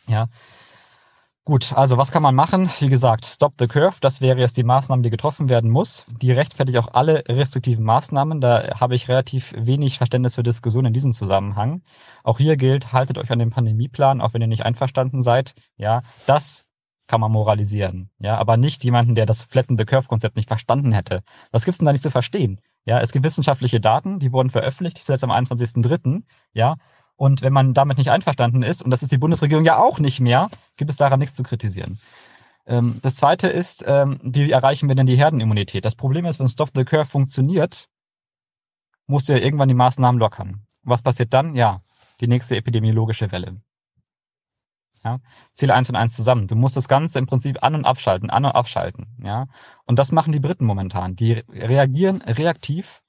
Ja. 0.07 0.29
Gut, 1.47 1.75
also 1.75 1.99
was 1.99 2.11
kann 2.11 2.23
man 2.23 2.35
machen? 2.35 2.71
Wie 2.81 2.87
gesagt, 2.87 3.27
Stop 3.27 3.53
the 3.59 3.67
Curve, 3.67 3.99
das 4.01 4.23
wäre 4.23 4.39
jetzt 4.39 4.57
die 4.57 4.65
Maßnahme, 4.65 5.03
die 5.03 5.11
getroffen 5.11 5.51
werden 5.51 5.71
muss. 5.71 6.07
Die 6.23 6.33
rechtfertigt 6.33 6.79
auch 6.79 6.95
alle 6.95 7.23
restriktiven 7.29 7.85
Maßnahmen. 7.85 8.41
Da 8.41 8.81
habe 8.81 8.95
ich 8.95 9.11
relativ 9.11 9.53
wenig 9.55 9.99
Verständnis 9.99 10.37
für 10.37 10.43
Diskussionen 10.43 10.87
in 10.87 10.93
diesem 10.95 11.13
Zusammenhang. 11.13 11.83
Auch 12.23 12.39
hier 12.39 12.57
gilt, 12.57 12.95
haltet 12.95 13.19
euch 13.19 13.31
an 13.31 13.41
den 13.41 13.51
Pandemieplan, 13.51 14.23
auch 14.23 14.33
wenn 14.33 14.41
ihr 14.41 14.47
nicht 14.47 14.65
einverstanden 14.65 15.21
seid. 15.21 15.53
Ja, 15.77 16.01
das 16.27 16.65
kann 17.09 17.21
man 17.21 17.33
moralisieren. 17.33 18.09
Ja, 18.19 18.39
aber 18.39 18.57
nicht 18.57 18.83
jemanden, 18.83 19.15
der 19.15 19.27
das 19.27 19.45
Flatten 19.45 19.77
the 19.77 19.85
Curve 19.85 20.09
Konzept 20.09 20.37
nicht 20.37 20.49
verstanden 20.49 20.93
hätte. 20.93 21.23
Was 21.51 21.67
gibt's 21.67 21.77
denn 21.77 21.85
da 21.85 21.93
nicht 21.93 22.01
zu 22.03 22.11
verstehen? 22.11 22.59
Ja, 22.87 23.01
es 23.01 23.13
gibt 23.13 23.25
wissenschaftliche 23.25 23.81
Daten, 23.81 24.19
die 24.19 24.33
wurden 24.33 24.51
veröffentlicht, 24.51 25.05
zuletzt 25.05 25.25
am 25.25 25.31
21.03. 25.31 26.23
Ja, 26.53 26.77
und 27.17 27.43
wenn 27.43 27.53
man 27.53 27.75
damit 27.75 27.99
nicht 27.99 28.11
einverstanden 28.11 28.63
ist, 28.63 28.83
und 28.83 28.91
das 28.91 29.03
ist 29.03 29.13
die 29.13 29.19
Bundesregierung 29.19 29.65
ja 29.65 29.79
auch 29.79 29.99
nicht 29.99 30.21
mehr, 30.21 30.51
gibt 30.77 30.91
es 30.91 30.97
daran 30.97 31.21
nichts 31.21 31.37
zu 31.37 31.43
kritisieren. 31.43 31.99
Ähm, 32.67 32.99
das 33.03 33.17
zweite 33.17 33.49
ist, 33.49 33.85
ähm, 33.87 34.19
wie 34.23 34.51
erreichen 34.51 34.89
wir 34.89 34.95
denn 34.95 35.07
die 35.07 35.17
Herdenimmunität? 35.17 35.85
Das 35.85 35.97
Problem 35.97 36.25
ist, 36.25 36.41
wenn 36.41 36.49
Stop 36.49 36.71
the 36.75 36.85
Curve 36.85 37.05
funktioniert, 37.05 37.89
musst 39.07 39.29
du 39.29 39.35
ja 39.35 39.39
irgendwann 39.39 39.69
die 39.69 39.75
Maßnahmen 39.75 40.19
lockern. 40.19 40.67
Was 40.83 41.03
passiert 41.03 41.33
dann? 41.35 41.55
Ja, 41.55 41.83
die 42.21 42.27
nächste 42.27 42.57
epidemiologische 42.57 43.31
Welle. 43.33 43.61
Ja, 45.05 45.21
Ziele 45.53 45.75
eins 45.75 45.91
und 45.91 45.97
eins 45.97 46.17
zusammen. 46.17 46.47
Du 46.47 46.57
musst 46.57 46.79
das 46.79 46.89
Ganze 46.89 47.19
im 47.19 47.27
Prinzip 47.27 47.63
an- 47.63 47.75
und 47.75 47.85
abschalten, 47.85 48.31
an- 48.31 48.47
und 48.47 48.53
abschalten. 48.53 49.07
Ja, 49.23 49.47
und 49.85 49.99
das 49.99 50.13
machen 50.13 50.33
die 50.33 50.41
Briten 50.41 50.65
momentan. 50.65 51.15
Die 51.15 51.33
reagieren 51.51 52.23
reaktiv 52.23 53.03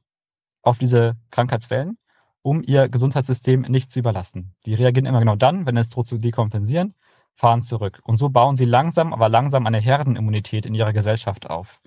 auf 0.61 0.77
diese 0.77 1.15
Krankheitswellen 1.31 1.97
um 2.45 2.61
ihr 2.63 2.89
Gesundheitssystem 2.89 3.61
nicht 3.61 3.91
zu 3.91 3.97
überlasten. 3.97 4.53
Die 4.67 4.75
reagieren 4.75 5.07
immer 5.07 5.17
genau 5.17 5.35
dann, 5.35 5.65
wenn 5.65 5.77
es 5.77 5.89
droht 5.89 6.05
zu 6.05 6.19
dekompensieren, 6.19 6.93
fahren 7.33 7.63
zurück. 7.63 8.01
Und 8.03 8.17
so 8.17 8.29
bauen 8.29 8.55
sie 8.55 8.65
langsam, 8.65 9.13
aber 9.13 9.29
langsam 9.29 9.65
eine 9.65 9.79
Herdenimmunität 9.79 10.67
in 10.67 10.75
ihrer 10.75 10.93
Gesellschaft 10.93 11.49
auf, 11.49 11.81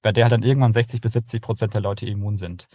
bei 0.00 0.10
der 0.10 0.24
halt 0.24 0.32
dann 0.32 0.42
irgendwann 0.42 0.72
60 0.72 1.02
bis 1.02 1.12
70 1.12 1.42
Prozent 1.42 1.74
der 1.74 1.82
Leute 1.82 2.06
immun 2.06 2.36
sind. 2.36 2.66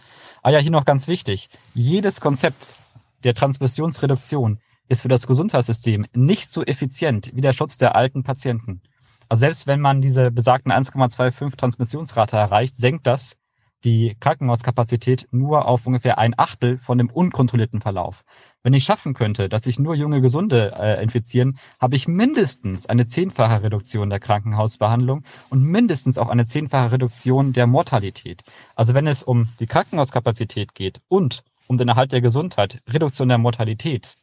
Ah 0.44 0.50
ja, 0.50 0.60
hier 0.60 0.70
noch 0.70 0.84
ganz 0.84 1.08
wichtig. 1.08 1.48
Jedes 1.74 2.20
Konzept 2.20 2.76
der 3.24 3.34
Transmissionsreduktion 3.34 4.60
ist 4.88 5.02
für 5.02 5.08
das 5.08 5.26
Gesundheitssystem 5.26 6.06
nicht 6.14 6.52
so 6.52 6.62
effizient 6.62 7.32
wie 7.34 7.40
der 7.40 7.54
Schutz 7.54 7.76
der 7.76 7.96
alten 7.96 8.22
Patienten. 8.22 8.82
Also 9.28 9.40
selbst 9.40 9.66
wenn 9.66 9.80
man 9.80 10.00
diese 10.00 10.30
besagten 10.30 10.70
1,25 10.70 11.56
Transmissionsrate 11.56 12.36
erreicht, 12.36 12.76
senkt 12.76 13.08
das 13.08 13.36
die 13.84 14.16
Krankenhauskapazität 14.20 15.28
nur 15.30 15.66
auf 15.66 15.86
ungefähr 15.86 16.18
ein 16.18 16.38
Achtel 16.38 16.78
von 16.78 16.98
dem 16.98 17.10
unkontrollierten 17.10 17.80
Verlauf. 17.80 18.24
Wenn 18.62 18.74
ich 18.74 18.84
schaffen 18.84 19.14
könnte, 19.14 19.48
dass 19.48 19.64
sich 19.64 19.78
nur 19.78 19.94
junge 19.94 20.20
Gesunde 20.20 20.74
äh, 20.78 21.02
infizieren, 21.02 21.58
habe 21.80 21.96
ich 21.96 22.06
mindestens 22.06 22.86
eine 22.86 23.06
zehnfache 23.06 23.62
Reduktion 23.62 24.10
der 24.10 24.20
Krankenhausbehandlung 24.20 25.24
und 25.48 25.62
mindestens 25.62 26.18
auch 26.18 26.28
eine 26.28 26.46
zehnfache 26.46 26.92
Reduktion 26.92 27.52
der 27.52 27.66
Mortalität. 27.66 28.42
Also 28.74 28.94
wenn 28.94 29.06
es 29.06 29.22
um 29.22 29.48
die 29.60 29.66
Krankenhauskapazität 29.66 30.74
geht 30.74 31.00
und 31.08 31.42
um 31.66 31.78
den 31.78 31.88
Erhalt 31.88 32.12
der 32.12 32.20
Gesundheit, 32.20 32.82
Reduktion 32.88 33.28
der 33.28 33.38
Mortalität, 33.38 34.16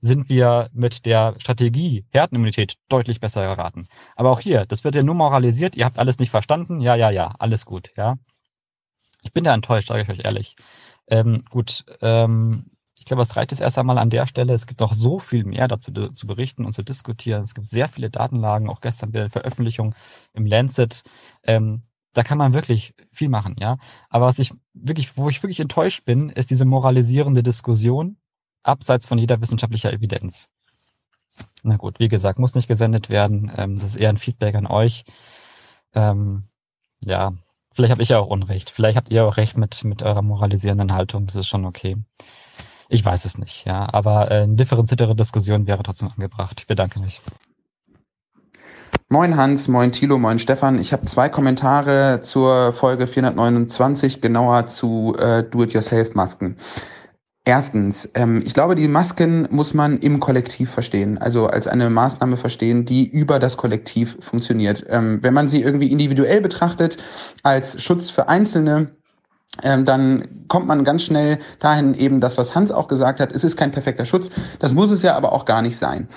sind 0.00 0.28
wir 0.28 0.68
mit 0.72 1.06
der 1.06 1.34
Strategie 1.38 2.04
Herdenimmunität 2.10 2.74
deutlich 2.88 3.20
besser 3.20 3.42
geraten. 3.42 3.86
Aber 4.16 4.32
auch 4.32 4.40
hier, 4.40 4.66
das 4.66 4.84
wird 4.84 4.94
ja 4.94 5.02
nur 5.02 5.14
moralisiert, 5.14 5.76
ihr 5.76 5.86
habt 5.86 5.98
alles 5.98 6.18
nicht 6.18 6.30
verstanden, 6.30 6.80
ja, 6.80 6.94
ja, 6.94 7.10
ja, 7.10 7.34
alles 7.38 7.64
gut, 7.64 7.92
ja. 7.96 8.16
Ich 9.24 9.32
bin 9.32 9.44
da 9.44 9.54
enttäuscht, 9.54 9.88
sage 9.88 10.02
ich 10.02 10.08
euch 10.08 10.24
ehrlich. 10.24 10.54
Ähm, 11.08 11.42
gut, 11.50 11.84
ähm, 12.00 12.70
ich 12.98 13.06
glaube, 13.06 13.22
es 13.22 13.36
reicht 13.36 13.50
jetzt 13.50 13.60
erst 13.60 13.78
einmal 13.78 13.98
an 13.98 14.10
der 14.10 14.26
Stelle. 14.26 14.54
Es 14.54 14.66
gibt 14.66 14.80
noch 14.80 14.92
so 14.92 15.18
viel 15.18 15.44
mehr 15.44 15.68
dazu 15.68 15.92
zu 15.92 16.26
berichten 16.26 16.64
und 16.64 16.72
zu 16.72 16.82
diskutieren. 16.82 17.42
Es 17.42 17.54
gibt 17.54 17.66
sehr 17.66 17.88
viele 17.88 18.10
Datenlagen, 18.10 18.70
auch 18.70 18.80
gestern 18.80 19.12
bei 19.12 19.20
der 19.20 19.30
Veröffentlichung 19.30 19.94
im 20.32 20.46
Lancet. 20.46 21.02
Ähm, 21.42 21.82
da 22.12 22.22
kann 22.22 22.38
man 22.38 22.54
wirklich 22.54 22.94
viel 23.12 23.28
machen, 23.28 23.56
ja. 23.58 23.76
Aber 24.08 24.26
was 24.26 24.38
ich 24.38 24.52
wirklich, 24.72 25.16
wo 25.16 25.28
ich 25.28 25.42
wirklich 25.42 25.60
enttäuscht 25.60 26.04
bin, 26.04 26.30
ist 26.30 26.50
diese 26.50 26.64
moralisierende 26.64 27.42
Diskussion 27.42 28.16
abseits 28.62 29.06
von 29.06 29.18
jeder 29.18 29.40
wissenschaftlicher 29.40 29.92
Evidenz. 29.92 30.48
Na 31.62 31.76
gut, 31.76 31.98
wie 31.98 32.08
gesagt, 32.08 32.38
muss 32.38 32.54
nicht 32.54 32.68
gesendet 32.68 33.10
werden. 33.10 33.50
Ähm, 33.54 33.78
das 33.78 33.88
ist 33.88 33.96
eher 33.96 34.10
ein 34.10 34.16
Feedback 34.16 34.54
an 34.54 34.66
euch. 34.66 35.04
Ähm, 35.94 36.44
ja, 37.04 37.32
Vielleicht 37.74 37.90
habe 37.90 38.02
ich 38.02 38.08
ja 38.10 38.18
auch 38.18 38.28
Unrecht. 38.28 38.70
Vielleicht 38.70 38.96
habt 38.96 39.10
ihr 39.10 39.24
auch 39.24 39.36
recht 39.36 39.58
mit, 39.58 39.82
mit 39.84 40.02
eurer 40.02 40.22
moralisierenden 40.22 40.92
Haltung. 40.92 41.26
Das 41.26 41.34
ist 41.34 41.48
schon 41.48 41.64
okay. 41.64 41.96
Ich 42.88 43.04
weiß 43.04 43.24
es 43.24 43.38
nicht, 43.38 43.66
ja. 43.66 43.92
Aber 43.92 44.30
äh, 44.30 44.42
eine 44.42 44.54
differenziertere 44.54 45.16
Diskussion 45.16 45.66
wäre 45.66 45.82
trotzdem 45.82 46.10
angebracht. 46.14 46.60
Ich 46.60 46.66
bedanke 46.66 47.00
mich. 47.00 47.20
Moin 49.08 49.36
Hans, 49.36 49.68
moin 49.68 49.92
Thilo, 49.92 50.18
moin 50.18 50.38
Stefan. 50.38 50.78
Ich 50.78 50.92
habe 50.92 51.04
zwei 51.06 51.28
Kommentare 51.28 52.20
zur 52.22 52.72
Folge 52.72 53.06
429, 53.06 54.20
genauer 54.20 54.66
zu 54.66 55.14
äh, 55.18 55.42
Do-it-yourself-Masken. 55.42 56.56
Erstens, 57.46 58.08
ähm, 58.14 58.42
ich 58.46 58.54
glaube, 58.54 58.74
die 58.74 58.88
Masken 58.88 59.46
muss 59.50 59.74
man 59.74 59.98
im 59.98 60.18
Kollektiv 60.18 60.70
verstehen, 60.70 61.18
also 61.18 61.46
als 61.46 61.66
eine 61.66 61.90
Maßnahme 61.90 62.38
verstehen, 62.38 62.86
die 62.86 63.06
über 63.06 63.38
das 63.38 63.58
Kollektiv 63.58 64.16
funktioniert. 64.20 64.86
Ähm, 64.88 65.18
wenn 65.20 65.34
man 65.34 65.48
sie 65.48 65.60
irgendwie 65.60 65.92
individuell 65.92 66.40
betrachtet, 66.40 66.96
als 67.42 67.82
Schutz 67.82 68.08
für 68.08 68.28
Einzelne, 68.28 68.92
ähm, 69.62 69.84
dann 69.84 70.46
kommt 70.48 70.66
man 70.66 70.84
ganz 70.84 71.02
schnell 71.02 71.38
dahin 71.58 71.92
eben 71.92 72.22
das, 72.22 72.38
was 72.38 72.54
Hans 72.54 72.70
auch 72.70 72.88
gesagt 72.88 73.20
hat, 73.20 73.30
es 73.30 73.44
ist 73.44 73.58
kein 73.58 73.72
perfekter 73.72 74.06
Schutz, 74.06 74.30
das 74.58 74.72
muss 74.72 74.90
es 74.90 75.02
ja 75.02 75.14
aber 75.14 75.32
auch 75.32 75.44
gar 75.44 75.60
nicht 75.60 75.76
sein. 75.76 76.08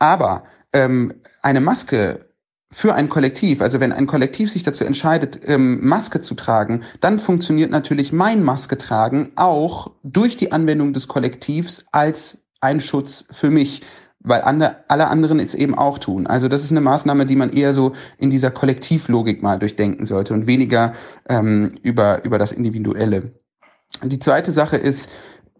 Aber 0.00 0.42
ähm, 0.72 1.14
eine 1.42 1.60
Maske 1.60 2.26
für 2.72 2.94
ein 2.94 3.10
Kollektiv, 3.10 3.60
also 3.60 3.80
wenn 3.80 3.92
ein 3.92 4.06
Kollektiv 4.06 4.50
sich 4.50 4.62
dazu 4.62 4.84
entscheidet, 4.84 5.40
ähm, 5.46 5.86
Maske 5.86 6.20
zu 6.20 6.34
tragen, 6.34 6.82
dann 7.00 7.18
funktioniert 7.18 7.70
natürlich 7.70 8.12
mein 8.12 8.42
Maske 8.42 8.78
tragen 8.78 9.30
auch 9.36 9.90
durch 10.02 10.36
die 10.36 10.52
Anwendung 10.52 10.94
des 10.94 11.06
Kollektivs 11.06 11.84
als 11.92 12.38
ein 12.60 12.80
Schutz 12.80 13.26
für 13.30 13.50
mich, 13.50 13.82
weil 14.20 14.40
andere, 14.42 14.76
alle 14.88 15.08
anderen 15.08 15.38
es 15.38 15.54
eben 15.54 15.76
auch 15.76 15.98
tun. 15.98 16.26
Also 16.26 16.48
das 16.48 16.64
ist 16.64 16.70
eine 16.70 16.80
Maßnahme, 16.80 17.26
die 17.26 17.36
man 17.36 17.50
eher 17.50 17.74
so 17.74 17.92
in 18.16 18.30
dieser 18.30 18.50
Kollektivlogik 18.50 19.42
mal 19.42 19.58
durchdenken 19.58 20.06
sollte 20.06 20.32
und 20.32 20.46
weniger 20.46 20.94
ähm, 21.28 21.74
über, 21.82 22.24
über 22.24 22.38
das 22.38 22.52
Individuelle. 22.52 23.32
Die 24.02 24.18
zweite 24.18 24.52
Sache 24.52 24.78
ist, 24.78 25.10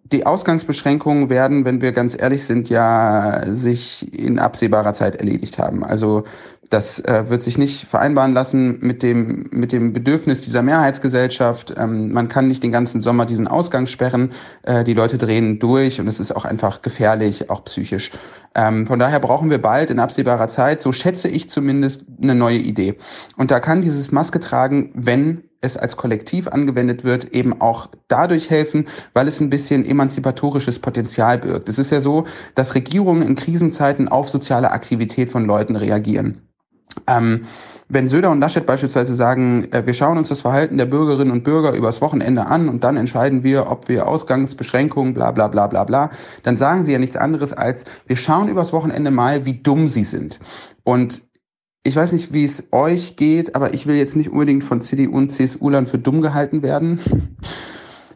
die 0.04 0.26
Ausgangsbeschränkungen 0.26 1.30
werden, 1.30 1.64
wenn 1.64 1.80
wir 1.80 1.92
ganz 1.92 2.20
ehrlich 2.20 2.44
sind, 2.44 2.68
ja 2.68 3.42
sich 3.54 4.12
in 4.12 4.38
absehbarer 4.38 4.92
Zeit 4.92 5.16
erledigt 5.16 5.58
haben. 5.58 5.84
Also 5.84 6.24
das 6.72 7.00
äh, 7.00 7.28
wird 7.28 7.42
sich 7.42 7.58
nicht 7.58 7.86
vereinbaren 7.86 8.32
lassen 8.32 8.78
mit 8.80 9.02
dem, 9.02 9.48
mit 9.50 9.72
dem 9.72 9.92
Bedürfnis 9.92 10.40
dieser 10.40 10.62
Mehrheitsgesellschaft. 10.62 11.74
Ähm, 11.76 12.12
man 12.12 12.28
kann 12.28 12.48
nicht 12.48 12.62
den 12.62 12.72
ganzen 12.72 13.02
Sommer 13.02 13.26
diesen 13.26 13.46
Ausgang 13.46 13.86
sperren. 13.86 14.32
Äh, 14.62 14.82
die 14.82 14.94
Leute 14.94 15.18
drehen 15.18 15.58
durch 15.58 16.00
und 16.00 16.08
es 16.08 16.18
ist 16.18 16.34
auch 16.34 16.46
einfach 16.46 16.80
gefährlich, 16.80 17.50
auch 17.50 17.64
psychisch. 17.64 18.10
Ähm, 18.54 18.86
von 18.86 18.98
daher 18.98 19.20
brauchen 19.20 19.50
wir 19.50 19.60
bald 19.60 19.90
in 19.90 19.98
absehbarer 19.98 20.48
Zeit, 20.48 20.80
so 20.80 20.92
schätze 20.92 21.28
ich 21.28 21.50
zumindest, 21.50 22.04
eine 22.22 22.34
neue 22.34 22.58
Idee. 22.58 22.96
Und 23.36 23.50
da 23.50 23.60
kann 23.60 23.82
dieses 23.82 24.10
Maske 24.10 24.40
tragen, 24.40 24.92
wenn 24.94 25.44
es 25.60 25.76
als 25.76 25.96
Kollektiv 25.98 26.48
angewendet 26.48 27.04
wird, 27.04 27.34
eben 27.34 27.60
auch 27.60 27.88
dadurch 28.08 28.48
helfen, 28.48 28.86
weil 29.12 29.28
es 29.28 29.40
ein 29.40 29.50
bisschen 29.50 29.84
emanzipatorisches 29.84 30.78
Potenzial 30.78 31.38
birgt. 31.38 31.68
Es 31.68 31.78
ist 31.78 31.92
ja 31.92 32.00
so, 32.00 32.24
dass 32.54 32.74
Regierungen 32.74 33.22
in 33.22 33.34
Krisenzeiten 33.34 34.08
auf 34.08 34.30
soziale 34.30 34.70
Aktivität 34.70 35.28
von 35.28 35.44
Leuten 35.44 35.76
reagieren. 35.76 36.42
Ähm, 37.06 37.46
wenn 37.88 38.08
Söder 38.08 38.30
und 38.30 38.40
Laschet 38.40 38.64
beispielsweise 38.64 39.14
sagen, 39.14 39.70
äh, 39.72 39.84
wir 39.84 39.94
schauen 39.94 40.16
uns 40.18 40.28
das 40.28 40.40
Verhalten 40.40 40.78
der 40.78 40.86
Bürgerinnen 40.86 41.30
und 41.30 41.44
Bürger 41.44 41.72
übers 41.72 42.00
Wochenende 42.00 42.46
an 42.46 42.68
und 42.68 42.84
dann 42.84 42.96
entscheiden 42.96 43.44
wir, 43.44 43.70
ob 43.70 43.88
wir 43.88 44.08
Ausgangsbeschränkungen, 44.08 45.12
bla 45.12 45.30
bla 45.30 45.48
bla 45.48 45.66
bla 45.66 45.84
bla, 45.84 46.10
dann 46.42 46.56
sagen 46.56 46.84
sie 46.84 46.92
ja 46.92 46.98
nichts 46.98 47.16
anderes 47.16 47.52
als, 47.52 47.84
wir 48.06 48.16
schauen 48.16 48.48
übers 48.48 48.72
Wochenende 48.72 49.10
mal, 49.10 49.44
wie 49.44 49.62
dumm 49.62 49.88
sie 49.88 50.04
sind. 50.04 50.40
Und 50.84 51.22
ich 51.84 51.96
weiß 51.96 52.12
nicht, 52.12 52.32
wie 52.32 52.44
es 52.44 52.64
euch 52.70 53.16
geht, 53.16 53.56
aber 53.56 53.74
ich 53.74 53.86
will 53.86 53.96
jetzt 53.96 54.16
nicht 54.16 54.30
unbedingt 54.30 54.64
von 54.64 54.80
CDU 54.80 55.16
und 55.16 55.30
CSU-Lern 55.30 55.86
für 55.86 55.98
dumm 55.98 56.22
gehalten 56.22 56.62
werden. 56.62 57.00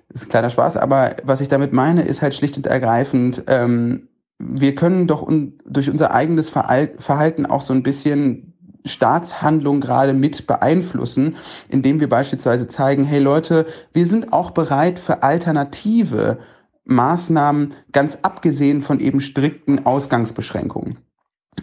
Das 0.09 0.23
ist 0.23 0.27
ein 0.27 0.31
kleiner 0.31 0.51
Spaß, 0.51 0.77
aber 0.77 1.17
was 1.25 1.41
ich 1.41 1.49
damit 1.49 1.73
meine, 1.73 2.03
ist 2.03 2.23
halt 2.23 2.35
schlicht 2.35 2.57
und 2.57 2.67
ergreifend, 2.67 3.43
ähm, 3.49 4.09
wir 4.39 4.75
können 4.75 5.07
doch 5.07 5.23
un 5.23 5.59
durch 5.65 5.91
unser 5.91 6.13
eigenes 6.13 6.51
Verhalten 6.51 7.47
auch 7.47 7.63
so 7.63 7.73
ein 7.73 7.83
bisschen 7.83 8.56
Staatshandlung 8.89 9.81
gerade 9.81 10.13
mit 10.13 10.47
beeinflussen, 10.47 11.37
indem 11.69 12.01
wir 12.01 12.09
beispielsweise 12.09 12.69
zeigen, 12.69 13.05
hey 13.05 13.19
Leute, 13.19 13.67
wir 13.93 14.07
sind 14.07 14.33
auch 14.33 14.51
bereit 14.51 14.99
für 14.99 15.23
alternative 15.23 16.39
Maßnahmen, 16.85 17.75
ganz 17.93 18.19
abgesehen 18.23 18.83
von 18.83 19.01
eben 19.01 19.21
strikten 19.21 19.87
Ausgangsbeschränkungen. 19.87 20.99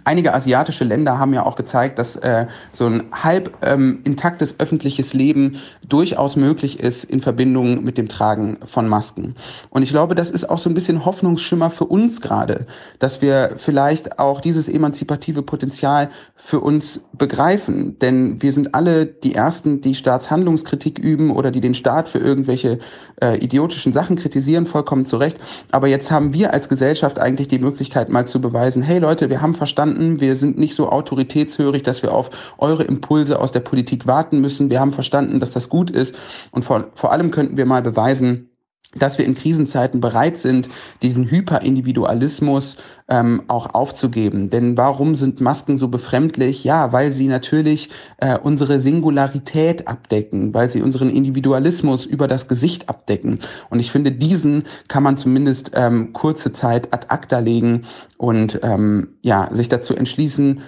Einige 0.06 0.34
asiatische 0.34 0.84
Länder 0.84 1.18
haben 1.18 1.34
ja 1.34 1.46
auch 1.46 1.56
gezeigt, 1.56 1.98
dass 1.98 2.18
äh, 2.18 2.48
so 2.72 2.88
ein 2.88 3.04
halb 3.12 3.56
ähm, 3.62 4.02
intaktes 4.04 4.60
öffentliches 4.60 5.14
Leben 5.14 5.62
durchaus 5.88 6.36
möglich 6.36 6.80
ist 6.80 7.06
in 7.06 7.22
Verbindung 7.22 7.84
mit 7.84 7.98
dem 7.98 8.10
Tragen 8.10 8.58
von 8.66 8.90
Masken. 8.90 9.36
Und 9.70 9.84
ich 9.84 9.92
glaube, 9.92 10.16
das 10.16 10.30
ist 10.30 10.50
auch 10.50 10.58
so 10.58 10.70
ein 10.70 10.74
bisschen 10.74 11.06
Hoffnungsschimmer 11.06 11.70
für 11.70 11.86
uns 11.86 12.20
gerade, 12.20 12.66
dass 13.00 13.22
wir 13.22 13.54
vielleicht 13.58 14.20
auch 14.20 14.42
dieses 14.42 14.68
emanzipative 14.68 15.42
Potenzial 15.42 16.10
für 16.36 16.60
uns 16.60 17.06
begreifen. 17.14 17.98
Denn 18.00 18.42
wir 18.42 18.52
sind 18.52 18.76
alle 18.76 19.06
die 19.06 19.36
Ersten, 19.36 19.80
die 19.80 19.96
Staatshandlungskritik 19.96 21.00
üben 21.00 21.32
oder 21.32 21.52
die 21.52 21.62
den 21.62 21.76
Staat 21.76 22.10
für 22.10 22.20
irgendwelche 22.20 22.80
äh, 23.22 23.38
idiotischen 23.38 23.94
Sachen 23.94 24.18
kritisieren, 24.18 24.66
vollkommen 24.66 25.06
zu 25.06 25.16
Recht. 25.18 25.38
Aber 25.72 25.88
jetzt 25.88 26.12
haben 26.12 26.34
wir 26.34 26.54
als 26.54 26.68
Gesellschaft 26.68 27.20
eigentlich 27.20 27.48
die 27.48 27.60
Möglichkeit, 27.60 28.10
mal 28.10 28.28
zu 28.28 28.42
beweisen, 28.42 28.84
hey 28.84 29.00
Leute, 29.00 29.30
wir 29.30 29.42
haben 29.42 29.54
verstanden, 29.54 29.83
verstanden. 29.84 30.20
Wir 30.20 30.36
sind 30.36 30.58
nicht 30.58 30.76
so 30.76 30.90
autoritätshörig, 30.90 31.84
dass 31.84 32.04
wir 32.04 32.14
auf 32.14 32.30
eure 32.58 32.84
Impulse 32.84 33.40
aus 33.40 33.52
der 33.52 33.60
Politik 33.60 34.08
warten 34.08 34.40
müssen. 34.40 34.70
Wir 34.70 34.80
haben 34.80 34.94
verstanden, 34.94 35.40
dass 35.40 35.52
das 35.52 35.70
gut 35.70 35.90
ist. 35.90 36.16
Und 36.52 36.64
vor, 36.64 36.86
vor 36.96 37.12
allem 37.12 37.32
könnten 37.32 37.58
wir 37.58 37.66
mal 37.66 37.82
beweisen, 37.82 38.50
dass 38.96 39.18
wir 39.18 39.26
in 39.26 39.34
Krisenzeiten 39.34 40.00
bereit 40.00 40.38
sind, 40.38 40.70
diesen 41.02 41.30
Hyperindividualismus 41.30 42.78
ähm, 43.08 43.44
auch 43.48 43.74
aufzugeben. 43.74 44.50
Denn 44.50 44.78
warum 44.78 45.16
sind 45.16 45.42
Masken 45.42 45.78
so 45.78 45.88
befremdlich? 45.88 46.64
Ja, 46.64 46.94
weil 46.94 47.12
sie 47.12 47.28
natürlich 47.28 47.90
äh, 48.18 48.38
unsere 48.38 48.80
Singularität 48.80 49.88
abdecken, 49.88 50.54
weil 50.54 50.70
sie 50.70 50.82
unseren 50.82 51.10
Individualismus 51.10 52.06
über 52.06 52.28
das 52.28 52.48
Gesicht 52.48 52.90
abdecken. 52.90 53.40
Und 53.70 53.80
ich 53.80 53.92
finde, 53.92 54.12
diesen 54.12 54.64
kann 54.88 55.04
man 55.04 55.18
zumindest 55.18 55.72
ähm, 55.76 56.14
kurze 56.14 56.52
Zeit 56.52 56.94
ad 56.94 57.08
acta 57.10 57.40
legen 57.40 57.84
und 58.18 58.60
ähm, 58.64 59.10
ja, 59.22 59.50
sich 59.54 59.70
dazu 59.70 59.96
entschließen, 59.96 60.62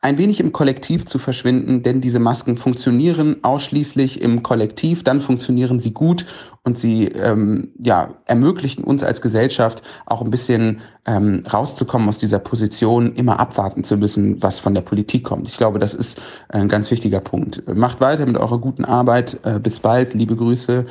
ein 0.00 0.16
wenig 0.16 0.38
im 0.38 0.52
Kollektiv 0.52 1.06
zu 1.06 1.18
verschwinden, 1.18 1.82
denn 1.82 2.00
diese 2.00 2.20
Masken 2.20 2.56
funktionieren 2.56 3.42
ausschließlich 3.42 4.22
im 4.22 4.44
Kollektiv, 4.44 5.02
dann 5.02 5.20
funktionieren 5.20 5.80
sie 5.80 5.92
gut 5.92 6.24
und 6.62 6.78
sie 6.78 7.06
ähm, 7.06 7.72
ja, 7.78 8.14
ermöglichen 8.26 8.84
uns 8.84 9.02
als 9.02 9.22
Gesellschaft 9.22 9.82
auch 10.06 10.22
ein 10.22 10.30
bisschen 10.30 10.80
ähm, 11.06 11.44
rauszukommen 11.50 12.08
aus 12.08 12.18
dieser 12.18 12.38
Position, 12.38 13.14
immer 13.14 13.40
abwarten 13.40 13.84
zu 13.84 13.96
müssen, 13.96 14.42
was 14.42 14.60
von 14.60 14.74
der 14.74 14.82
Politik 14.82 15.24
kommt. 15.24 15.48
Ich 15.48 15.56
glaube, 15.56 15.78
das 15.78 15.94
ist 15.94 16.20
ein 16.48 16.68
ganz 16.68 16.90
wichtiger 16.90 17.20
Punkt. 17.20 17.62
Macht 17.74 18.00
weiter 18.00 18.26
mit 18.26 18.36
eurer 18.36 18.58
guten 18.58 18.84
Arbeit. 18.84 19.40
Äh, 19.44 19.60
bis 19.60 19.80
bald. 19.80 20.14
Liebe 20.14 20.36
Grüße. 20.36 20.86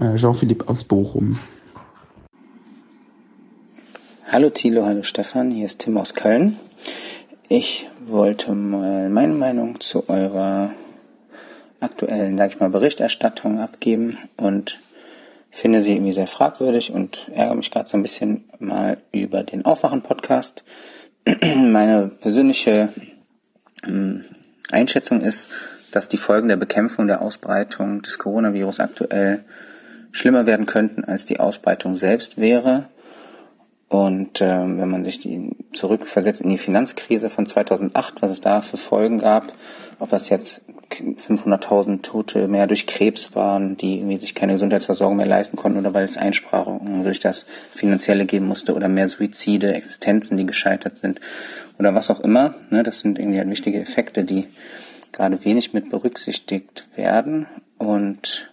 Äh, 0.00 0.14
Jean-Philippe 0.16 0.68
aus 0.68 0.84
Bochum. 0.84 1.38
Hallo 4.30 4.48
Thilo, 4.48 4.86
hallo 4.86 5.02
Stefan, 5.02 5.50
hier 5.50 5.66
ist 5.66 5.80
Tim 5.80 5.98
aus 5.98 6.14
Köln. 6.14 6.56
Ich 7.50 7.86
wollte 8.06 8.54
mal 8.54 9.10
meine 9.10 9.34
Meinung 9.34 9.78
zu 9.78 10.08
eurer 10.08 10.70
aktuellen, 11.80 12.38
sag 12.38 12.52
ich 12.52 12.58
mal, 12.58 12.70
Berichterstattung 12.70 13.60
abgeben 13.60 14.16
und 14.38 14.78
finde 15.52 15.82
sie 15.82 15.92
irgendwie 15.92 16.12
sehr 16.12 16.26
fragwürdig 16.26 16.92
und 16.92 17.28
ärgere 17.32 17.54
mich 17.54 17.70
gerade 17.70 17.88
so 17.88 17.96
ein 17.96 18.02
bisschen 18.02 18.44
mal 18.58 18.96
über 19.12 19.44
den 19.44 19.64
Aufwachen-Podcast. 19.64 20.64
Meine 21.40 22.08
persönliche 22.08 22.88
ähm, 23.86 24.24
Einschätzung 24.72 25.20
ist, 25.20 25.50
dass 25.92 26.08
die 26.08 26.16
Folgen 26.16 26.48
der 26.48 26.56
Bekämpfung 26.56 27.06
der 27.06 27.20
Ausbreitung 27.20 28.00
des 28.00 28.18
Coronavirus 28.18 28.80
aktuell 28.80 29.44
schlimmer 30.10 30.46
werden 30.46 30.64
könnten, 30.64 31.04
als 31.04 31.26
die 31.26 31.38
Ausbreitung 31.38 31.96
selbst 31.96 32.38
wäre. 32.38 32.88
Und 33.88 34.40
ähm, 34.40 34.78
wenn 34.78 34.88
man 34.88 35.04
sich 35.04 35.18
die 35.18 35.50
zurückversetzt 35.74 36.40
in 36.40 36.48
die 36.48 36.56
Finanzkrise 36.56 37.28
von 37.28 37.44
2008, 37.44 38.22
was 38.22 38.30
es 38.30 38.40
da 38.40 38.62
für 38.62 38.78
Folgen 38.78 39.18
gab, 39.18 39.52
ob 39.98 40.08
das 40.08 40.30
jetzt 40.30 40.62
500.000 41.00 42.02
Tote 42.02 42.48
mehr 42.48 42.66
durch 42.66 42.86
Krebs 42.86 43.34
waren, 43.34 43.76
die 43.76 43.98
irgendwie 43.98 44.18
sich 44.18 44.34
keine 44.34 44.52
Gesundheitsversorgung 44.52 45.16
mehr 45.16 45.26
leisten 45.26 45.56
konnten 45.56 45.78
oder 45.78 45.94
weil 45.94 46.04
es 46.04 46.16
Einsparungen 46.16 47.04
durch 47.04 47.20
das 47.20 47.46
Finanzielle 47.70 48.26
geben 48.26 48.46
musste 48.46 48.74
oder 48.74 48.88
mehr 48.88 49.08
Suizide, 49.08 49.74
Existenzen, 49.74 50.36
die 50.36 50.46
gescheitert 50.46 50.98
sind 50.98 51.20
oder 51.78 51.94
was 51.94 52.10
auch 52.10 52.20
immer. 52.20 52.54
Ne, 52.70 52.82
das 52.82 53.00
sind 53.00 53.18
irgendwie 53.18 53.38
halt 53.38 53.50
wichtige 53.50 53.80
Effekte, 53.80 54.24
die 54.24 54.46
gerade 55.12 55.44
wenig 55.44 55.72
mit 55.72 55.90
berücksichtigt 55.90 56.88
werden 56.96 57.46
und 57.78 58.51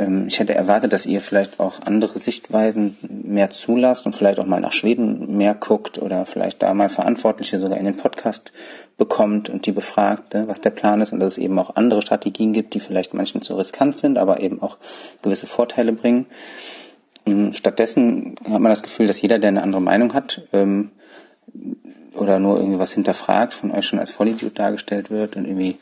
ich 0.00 0.38
hätte 0.38 0.54
erwartet, 0.54 0.92
dass 0.92 1.06
ihr 1.06 1.20
vielleicht 1.20 1.58
auch 1.58 1.82
andere 1.84 2.20
Sichtweisen 2.20 2.96
mehr 3.02 3.50
zulasst 3.50 4.06
und 4.06 4.14
vielleicht 4.14 4.38
auch 4.38 4.46
mal 4.46 4.60
nach 4.60 4.72
Schweden 4.72 5.36
mehr 5.36 5.54
guckt 5.54 5.98
oder 5.98 6.24
vielleicht 6.24 6.62
da 6.62 6.72
mal 6.72 6.88
Verantwortliche 6.88 7.58
sogar 7.58 7.78
in 7.78 7.84
den 7.84 7.96
Podcast 7.96 8.52
bekommt 8.96 9.48
und 9.48 9.66
die 9.66 9.72
befragt, 9.72 10.34
ne, 10.34 10.46
was 10.46 10.60
der 10.60 10.70
Plan 10.70 11.00
ist 11.00 11.12
und 11.12 11.18
dass 11.18 11.32
es 11.32 11.38
eben 11.38 11.58
auch 11.58 11.74
andere 11.74 12.00
Strategien 12.00 12.52
gibt, 12.52 12.74
die 12.74 12.80
vielleicht 12.80 13.12
manchen 13.12 13.42
zu 13.42 13.56
riskant 13.56 13.96
sind, 13.96 14.18
aber 14.18 14.40
eben 14.40 14.62
auch 14.62 14.78
gewisse 15.22 15.48
Vorteile 15.48 15.92
bringen. 15.92 16.26
Ähm, 17.26 17.52
stattdessen 17.52 18.36
hat 18.44 18.60
man 18.60 18.70
das 18.70 18.84
Gefühl, 18.84 19.08
dass 19.08 19.20
jeder, 19.20 19.40
der 19.40 19.48
eine 19.48 19.64
andere 19.64 19.82
Meinung 19.82 20.14
hat, 20.14 20.42
ähm, 20.52 20.92
oder 22.14 22.38
nur 22.38 22.56
irgendwie 22.58 22.78
was 22.78 22.92
hinterfragt, 22.92 23.52
von 23.52 23.72
euch 23.72 23.86
schon 23.86 23.98
als 23.98 24.12
Vollidiot 24.12 24.58
dargestellt 24.58 25.10
wird 25.10 25.34
und 25.34 25.44
irgendwie 25.44 25.76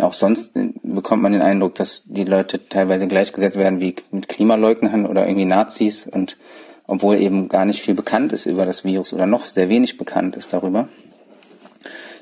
auch 0.00 0.14
sonst 0.14 0.52
bekommt 0.82 1.22
man 1.22 1.32
den 1.32 1.42
Eindruck, 1.42 1.74
dass 1.74 2.02
die 2.06 2.24
Leute 2.24 2.68
teilweise 2.68 3.08
gleichgesetzt 3.08 3.56
werden 3.56 3.80
wie 3.80 3.96
mit 4.10 4.28
Klimaleugnern 4.28 5.06
oder 5.06 5.26
irgendwie 5.26 5.46
Nazis 5.46 6.06
und 6.06 6.36
obwohl 6.86 7.18
eben 7.18 7.48
gar 7.48 7.64
nicht 7.64 7.82
viel 7.82 7.94
bekannt 7.94 8.32
ist 8.32 8.46
über 8.46 8.66
das 8.66 8.84
Virus 8.84 9.12
oder 9.12 9.26
noch 9.26 9.44
sehr 9.44 9.68
wenig 9.68 9.98
bekannt 9.98 10.36
ist 10.36 10.52
darüber. 10.52 10.88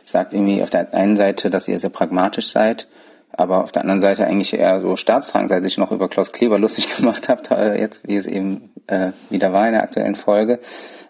Sagt 0.05 0.35
irgendwie 0.35 0.63
auf 0.63 0.71
der 0.71 0.93
einen 0.93 1.17
Seite, 1.17 1.51
dass 1.51 1.69
ihr 1.69 1.79
sehr 1.79 1.91
pragmatisch 1.91 2.51
seid, 2.51 2.89
aber 3.33 3.63
auf 3.63 3.73
der 3.73 3.83
anderen 3.83 4.01
Seite 4.01 4.27
eigentlich 4.27 4.55
eher 4.55 4.81
so 4.81 4.97
staatstragend, 4.97 5.51
seit 5.51 5.65
ich 5.65 5.79
noch 5.79 5.93
über 5.93 6.09
Klaus 6.09 6.33
Kleber 6.33 6.59
lustig 6.59 6.97
gemacht 6.97 7.29
habt, 7.29 7.51
äh, 7.51 7.79
jetzt 7.81 8.09
wie 8.09 8.17
es 8.17 8.27
eben 8.27 8.71
äh, 8.87 9.13
wieder 9.31 9.53
war 9.53 9.67
in 9.67 9.73
der 9.73 9.83
aktuellen 9.83 10.15
Folge, 10.15 10.59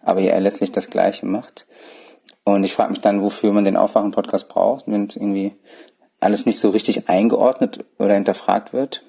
aber 0.03 0.21
ihr 0.21 0.39
letztlich 0.41 0.73
das 0.73 0.91
Gleiche 0.91 1.27
macht. 1.27 1.67
Und 2.45 2.63
ich 2.63 2.75
frage 2.75 2.91
mich 2.91 3.01
dann, 3.01 3.23
wofür 3.23 3.53
man 3.53 3.65
den 3.65 3.77
Aufwachen-Podcast 3.77 4.49
braucht, 4.49 4.87
wenn 4.87 5.07
es 5.07 5.17
irgendwie 5.17 5.57
alles 6.27 6.45
nicht 6.45 6.59
so 6.59 6.71
richtig 6.71 7.09
eingeordnet 7.09 7.85
oder 7.99 8.15
hinterfragt 8.15 8.73
wird. 8.73 9.05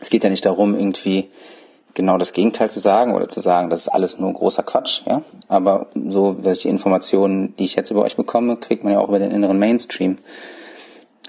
Es 0.00 0.10
geht 0.10 0.24
ja 0.24 0.30
nicht 0.30 0.44
darum, 0.44 0.74
irgendwie 0.74 1.30
genau 1.94 2.18
das 2.18 2.32
Gegenteil 2.32 2.68
zu 2.68 2.80
sagen 2.80 3.14
oder 3.14 3.28
zu 3.28 3.40
sagen, 3.40 3.70
das 3.70 3.82
ist 3.82 3.88
alles 3.88 4.18
nur 4.18 4.32
großer 4.32 4.64
Quatsch, 4.64 5.02
ja. 5.06 5.22
Aber 5.46 5.86
so, 5.94 6.44
welche 6.44 6.68
Informationen, 6.68 7.54
die 7.56 7.64
ich 7.64 7.76
jetzt 7.76 7.92
über 7.92 8.02
euch 8.02 8.16
bekomme, 8.16 8.56
kriegt 8.56 8.82
man 8.82 8.92
ja 8.92 8.98
auch 8.98 9.08
über 9.08 9.20
den 9.20 9.30
inneren 9.30 9.60
Mainstream. 9.60 10.18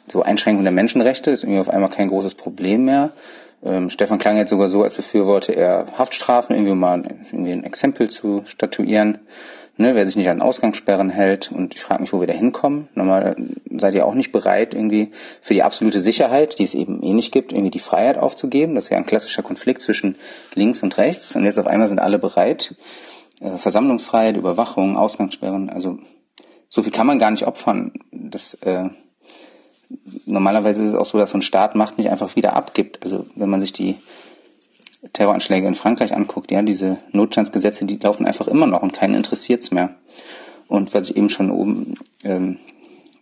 So 0.07 0.23
Einschränkung 0.23 0.63
der 0.63 0.73
Menschenrechte 0.73 1.29
ist 1.29 1.43
irgendwie 1.43 1.59
auf 1.59 1.69
einmal 1.69 1.91
kein 1.91 2.09
großes 2.09 2.33
Problem 2.33 2.85
mehr. 2.85 3.11
Ähm, 3.63 3.91
Stefan 3.91 4.17
klang 4.17 4.37
jetzt 4.37 4.49
sogar 4.49 4.69
so, 4.69 4.81
als 4.81 4.95
befürworte 4.95 5.55
er 5.55 5.85
Haftstrafen, 5.99 6.55
irgendwie 6.55 6.73
mal 6.73 7.03
irgendwie 7.31 7.51
ein 7.51 7.63
Exempel 7.63 8.09
zu 8.09 8.41
statuieren 8.45 9.19
ne, 9.77 9.95
wer 9.95 10.05
sich 10.05 10.15
nicht 10.15 10.29
an 10.29 10.41
Ausgangssperren 10.41 11.09
hält. 11.09 11.51
Und 11.51 11.75
ich 11.75 11.81
frage 11.81 12.01
mich, 12.01 12.13
wo 12.13 12.19
wir 12.19 12.27
da 12.27 12.33
hinkommen. 12.33 12.87
Normal 12.95 13.35
seid 13.75 13.95
ihr 13.95 14.05
auch 14.05 14.15
nicht 14.15 14.31
bereit, 14.31 14.73
irgendwie 14.73 15.11
für 15.41 15.53
die 15.53 15.63
absolute 15.63 16.01
Sicherheit, 16.01 16.59
die 16.59 16.63
es 16.63 16.73
eben 16.73 17.01
eh 17.03 17.13
nicht 17.13 17.31
gibt, 17.31 17.51
irgendwie 17.51 17.71
die 17.71 17.79
Freiheit 17.79 18.17
aufzugeben. 18.17 18.75
Das 18.75 18.85
ist 18.85 18.89
ja 18.91 18.97
ein 18.97 19.05
klassischer 19.05 19.43
Konflikt 19.43 19.81
zwischen 19.81 20.15
links 20.53 20.83
und 20.83 20.97
rechts. 20.97 21.35
Und 21.35 21.45
jetzt 21.45 21.59
auf 21.59 21.67
einmal 21.67 21.87
sind 21.87 21.99
alle 21.99 22.19
bereit. 22.19 22.75
Äh, 23.41 23.57
Versammlungsfreiheit, 23.57 24.37
Überwachung, 24.37 24.97
Ausgangssperren, 24.97 25.69
also 25.69 25.99
so 26.69 26.83
viel 26.83 26.91
kann 26.91 27.07
man 27.07 27.19
gar 27.19 27.31
nicht 27.31 27.47
opfern. 27.47 27.93
Das 28.11 28.55
äh, 28.55 28.89
normalerweise 30.25 30.83
ist 30.83 30.89
es 30.89 30.95
auch 30.95 31.05
so, 31.05 31.17
dass 31.17 31.31
so 31.31 31.37
ein 31.37 31.41
Staat 31.41 31.75
Macht 31.75 31.97
nicht 31.97 32.09
einfach 32.09 32.35
wieder 32.35 32.55
abgibt. 32.55 33.03
Also 33.03 33.25
wenn 33.35 33.49
man 33.49 33.61
sich 33.61 33.73
die 33.73 33.95
Terroranschläge 35.13 35.67
in 35.67 35.75
Frankreich 35.75 36.13
anguckt, 36.13 36.51
ja, 36.51 36.61
diese 36.61 36.97
Notstandsgesetze, 37.11 37.85
die 37.85 37.97
laufen 37.97 38.25
einfach 38.25 38.47
immer 38.47 38.67
noch 38.67 38.81
und 38.81 38.93
keinen 38.93 39.15
interessiert's 39.15 39.71
mehr. 39.71 39.95
Und 40.67 40.93
was 40.93 41.09
ich 41.09 41.17
eben 41.17 41.29
schon 41.29 41.51
oben 41.51 41.95
ähm, 42.23 42.57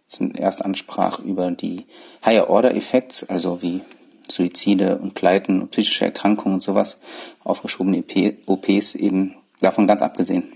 zuerst 0.08 0.64
ansprach 0.64 1.19
über 1.19 1.51
die 1.51 1.85
Higher 2.26 2.49
Order 2.49 2.76
Effects, 2.76 3.24
also 3.24 3.62
wie 3.62 3.82
Suizide 4.30 4.98
und 4.98 5.14
Pleiten 5.14 5.62
und 5.62 5.72
psychische 5.72 6.06
Erkrankungen 6.06 6.56
und 6.56 6.64
sowas, 6.64 6.99
aufgeschobene 7.44 7.98
EP 7.98 8.38
OPs 8.46 8.96
eben 8.96 9.35
davon 9.60 9.88
ganz 9.88 10.01
abgesehen. 10.01 10.53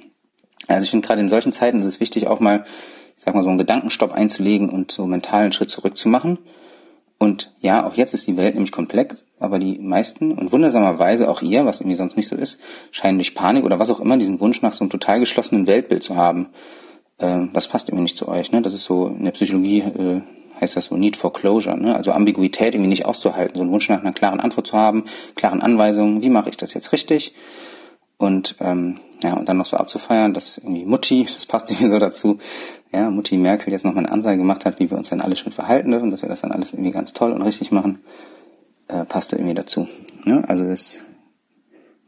Also 0.68 0.84
ich 0.84 0.90
finde 0.90 1.08
gerade 1.08 1.22
in 1.22 1.30
solchen 1.30 1.54
Zeiten 1.54 1.80
ist 1.80 1.86
es 1.86 2.00
wichtig, 2.00 2.28
auch 2.28 2.40
mal, 2.40 2.66
ich 3.16 3.24
sag 3.24 3.36
mal, 3.36 3.44
so 3.44 3.50
einen 3.50 3.58
Gedankenstopp 3.58 4.14
einzulegen 4.14 4.70
und 4.70 4.92
so 4.92 5.06
mentalen 5.06 5.52
Schritt 5.52 5.70
zurück 5.70 5.98
zu 5.98 6.10
machen. 6.10 6.38
Und 7.20 7.52
ja, 7.60 7.86
auch 7.86 7.96
jetzt 7.96 8.14
ist 8.14 8.28
die 8.28 8.38
Welt 8.38 8.54
nämlich 8.54 8.72
komplex, 8.72 9.26
aber 9.40 9.58
die 9.58 9.80
meisten 9.80 10.34
und 10.34 10.52
wundersamerweise 10.52 11.30
auch 11.30 11.42
ihr, 11.42 11.66
was 11.66 11.82
irgendwie 11.82 11.98
sonst 11.98 12.16
nicht 12.16 12.28
so 12.28 12.36
ist, 12.36 12.60
scheinen 12.92 13.18
durch 13.18 13.34
Panik 13.34 13.66
oder 13.66 13.80
was 13.80 13.90
auch 13.90 14.00
immer 14.00 14.18
diesen 14.18 14.40
Wunsch 14.40 14.62
nach 14.62 14.74
so 14.74 14.84
einem 14.84 14.92
total 14.92 15.20
geschlossenen 15.20 15.66
Weltbild 15.66 16.04
zu 16.04 16.16
haben. 16.16 16.50
Ähm, 17.20 17.50
das 17.54 17.68
passt 17.68 17.90
irgendwie 17.90 18.04
nicht 18.04 18.18
zu 18.18 18.28
euch. 18.28 18.52
Ne? 18.52 18.62
Das 18.62 18.74
ist 18.74 18.86
so 18.86 19.08
in 19.08 19.24
der 19.24 19.32
Psychologie 19.32 19.80
äh, 19.80 20.22
heißt 20.62 20.76
das 20.76 20.86
so 20.86 20.98
Need 20.98 21.16
for 21.16 21.34
Closure, 21.34 21.78
ne? 21.78 21.96
also 21.96 22.12
Ambiguität 22.12 22.74
irgendwie 22.74 22.90
nicht 22.90 23.06
auszuhalten, 23.06 23.56
so 23.56 23.62
einen 23.62 23.72
Wunsch 23.72 23.90
nach 23.90 24.02
einer 24.02 24.14
klaren 24.14 24.40
Antwort 24.40 24.68
zu 24.68 24.78
haben, 24.78 25.06
klaren 25.36 25.62
Anweisungen, 25.62 26.22
wie 26.22 26.30
mache 26.30 26.50
ich 26.50 26.58
das 26.58 26.74
jetzt 26.74 26.92
richtig? 26.92 27.34
Und 28.18 28.56
ähm, 28.60 29.00
ja, 29.22 29.34
und 29.34 29.48
dann 29.48 29.58
noch 29.58 29.66
so 29.66 29.78
abzufeiern, 29.78 30.34
dass 30.34 30.58
irgendwie 30.58 30.86
Mutti, 30.86 31.28
das 31.34 31.46
passt 31.46 31.70
irgendwie 31.70 31.90
so 31.90 32.00
dazu, 32.00 32.40
ja, 32.92 33.10
Mutti 33.10 33.38
Merkel 33.38 33.72
jetzt 33.72 33.86
nochmal 33.86 34.06
eine 34.06 34.14
Ansage 34.14 34.38
gemacht 34.38 34.66
hat, 34.66 34.80
wie 34.80 34.90
wir 34.90 34.98
uns 34.98 35.10
dann 35.10 35.22
alle 35.22 35.36
schön 35.36 35.52
verhalten 35.52 35.92
dürfen, 35.92 36.10
dass 36.10 36.22
wir 36.22 36.30
das 36.30 36.42
dann 36.42 36.52
alles 36.52 36.74
irgendwie 36.74 36.92
ganz 36.92 37.14
toll 37.14 37.32
und 37.32 37.42
richtig 37.42 37.72
machen, 37.72 38.00
äh, 38.88 39.06
passt 39.06 39.34
irgendwie 39.34 39.54
dazu. 39.54 39.88
Ne? 40.24 40.44
Also 40.48 40.66
das 40.66 41.00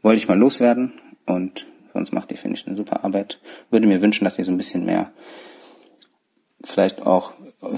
wollte 0.02 0.18
ich 0.18 0.28
mal 0.28 0.38
loswerden 0.38 0.92
und 1.26 1.66
sonst 1.92 2.12
macht 2.12 2.30
ihr, 2.30 2.36
finde 2.36 2.56
ich, 2.56 2.66
eine 2.66 2.76
super 2.76 3.04
Arbeit. 3.04 3.40
Würde 3.70 3.86
mir 3.86 4.00
wünschen, 4.00 4.24
dass 4.24 4.38
ihr 4.38 4.44
so 4.44 4.52
ein 4.52 4.56
bisschen 4.56 4.84
mehr 4.84 5.10
vielleicht 6.62 7.06
auch 7.06 7.32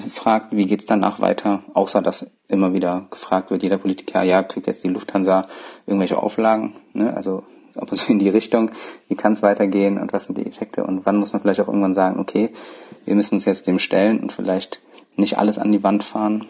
fragt, 0.08 0.54
wie 0.54 0.66
geht's 0.66 0.86
danach 0.86 1.20
weiter, 1.20 1.62
außer 1.74 2.02
dass 2.02 2.30
immer 2.48 2.72
wieder 2.72 3.06
gefragt 3.10 3.50
wird, 3.50 3.62
jeder 3.62 3.78
Politiker, 3.78 4.22
ja, 4.22 4.42
kriegt 4.42 4.66
jetzt 4.66 4.84
die 4.84 4.88
Lufthansa 4.88 5.46
irgendwelche 5.86 6.22
Auflagen, 6.22 6.74
ne? 6.92 7.14
also 7.14 7.44
aber 7.76 7.94
so 7.96 8.12
in 8.12 8.18
die 8.18 8.28
Richtung, 8.28 8.70
wie 9.08 9.14
kann 9.14 9.32
es 9.32 9.42
weitergehen 9.42 9.98
und 9.98 10.12
was 10.12 10.24
sind 10.24 10.38
die 10.38 10.46
Effekte 10.46 10.84
und 10.84 11.06
wann 11.06 11.16
muss 11.16 11.32
man 11.32 11.42
vielleicht 11.42 11.60
auch 11.60 11.68
irgendwann 11.68 11.94
sagen, 11.94 12.20
okay, 12.20 12.50
wir 13.04 13.14
müssen 13.14 13.34
uns 13.34 13.44
jetzt 13.44 13.66
dem 13.66 13.78
stellen 13.78 14.20
und 14.20 14.32
vielleicht 14.32 14.80
nicht 15.16 15.38
alles 15.38 15.58
an 15.58 15.72
die 15.72 15.82
Wand 15.82 16.04
fahren. 16.04 16.46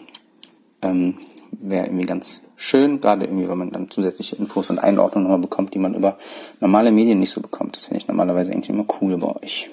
Ähm, 0.81 1.17
Wäre 1.51 1.85
irgendwie 1.85 2.07
ganz 2.07 2.41
schön, 2.55 2.99
gerade 2.99 3.25
irgendwie, 3.25 3.47
wenn 3.47 3.57
man 3.57 3.71
dann 3.71 3.91
zusätzliche 3.91 4.35
Infos 4.37 4.71
und 4.71 4.79
Einordnungen 4.79 5.27
nochmal 5.27 5.41
bekommt, 5.41 5.75
die 5.75 5.79
man 5.79 5.93
über 5.93 6.17
normale 6.59 6.91
Medien 6.91 7.19
nicht 7.19 7.29
so 7.29 7.41
bekommt. 7.41 7.75
Das 7.75 7.85
finde 7.85 7.99
ich 7.99 8.07
normalerweise 8.07 8.51
irgendwie 8.53 8.71
immer 8.71 8.85
cool 8.99 9.17
bei 9.17 9.27
euch. 9.43 9.69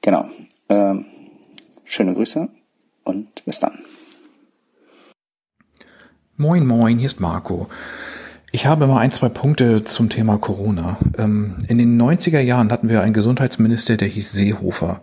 Genau. 0.00 0.28
Ähm, 0.68 1.06
schöne 1.82 2.14
Grüße 2.14 2.48
und 3.02 3.44
bis 3.44 3.58
dann. 3.58 3.80
Moin, 6.36 6.66
moin, 6.66 6.98
hier 6.98 7.06
ist 7.06 7.20
Marco. 7.20 7.68
Ich 8.54 8.66
habe 8.66 8.86
mal 8.86 9.00
ein, 9.00 9.10
zwei 9.10 9.28
Punkte 9.28 9.82
zum 9.82 10.10
Thema 10.10 10.38
Corona. 10.38 10.98
Ähm, 11.18 11.56
in 11.66 11.76
den 11.76 12.00
90er 12.00 12.38
Jahren 12.38 12.70
hatten 12.70 12.88
wir 12.88 13.02
einen 13.02 13.12
Gesundheitsminister, 13.12 13.96
der 13.96 14.06
hieß 14.06 14.30
Seehofer. 14.30 15.00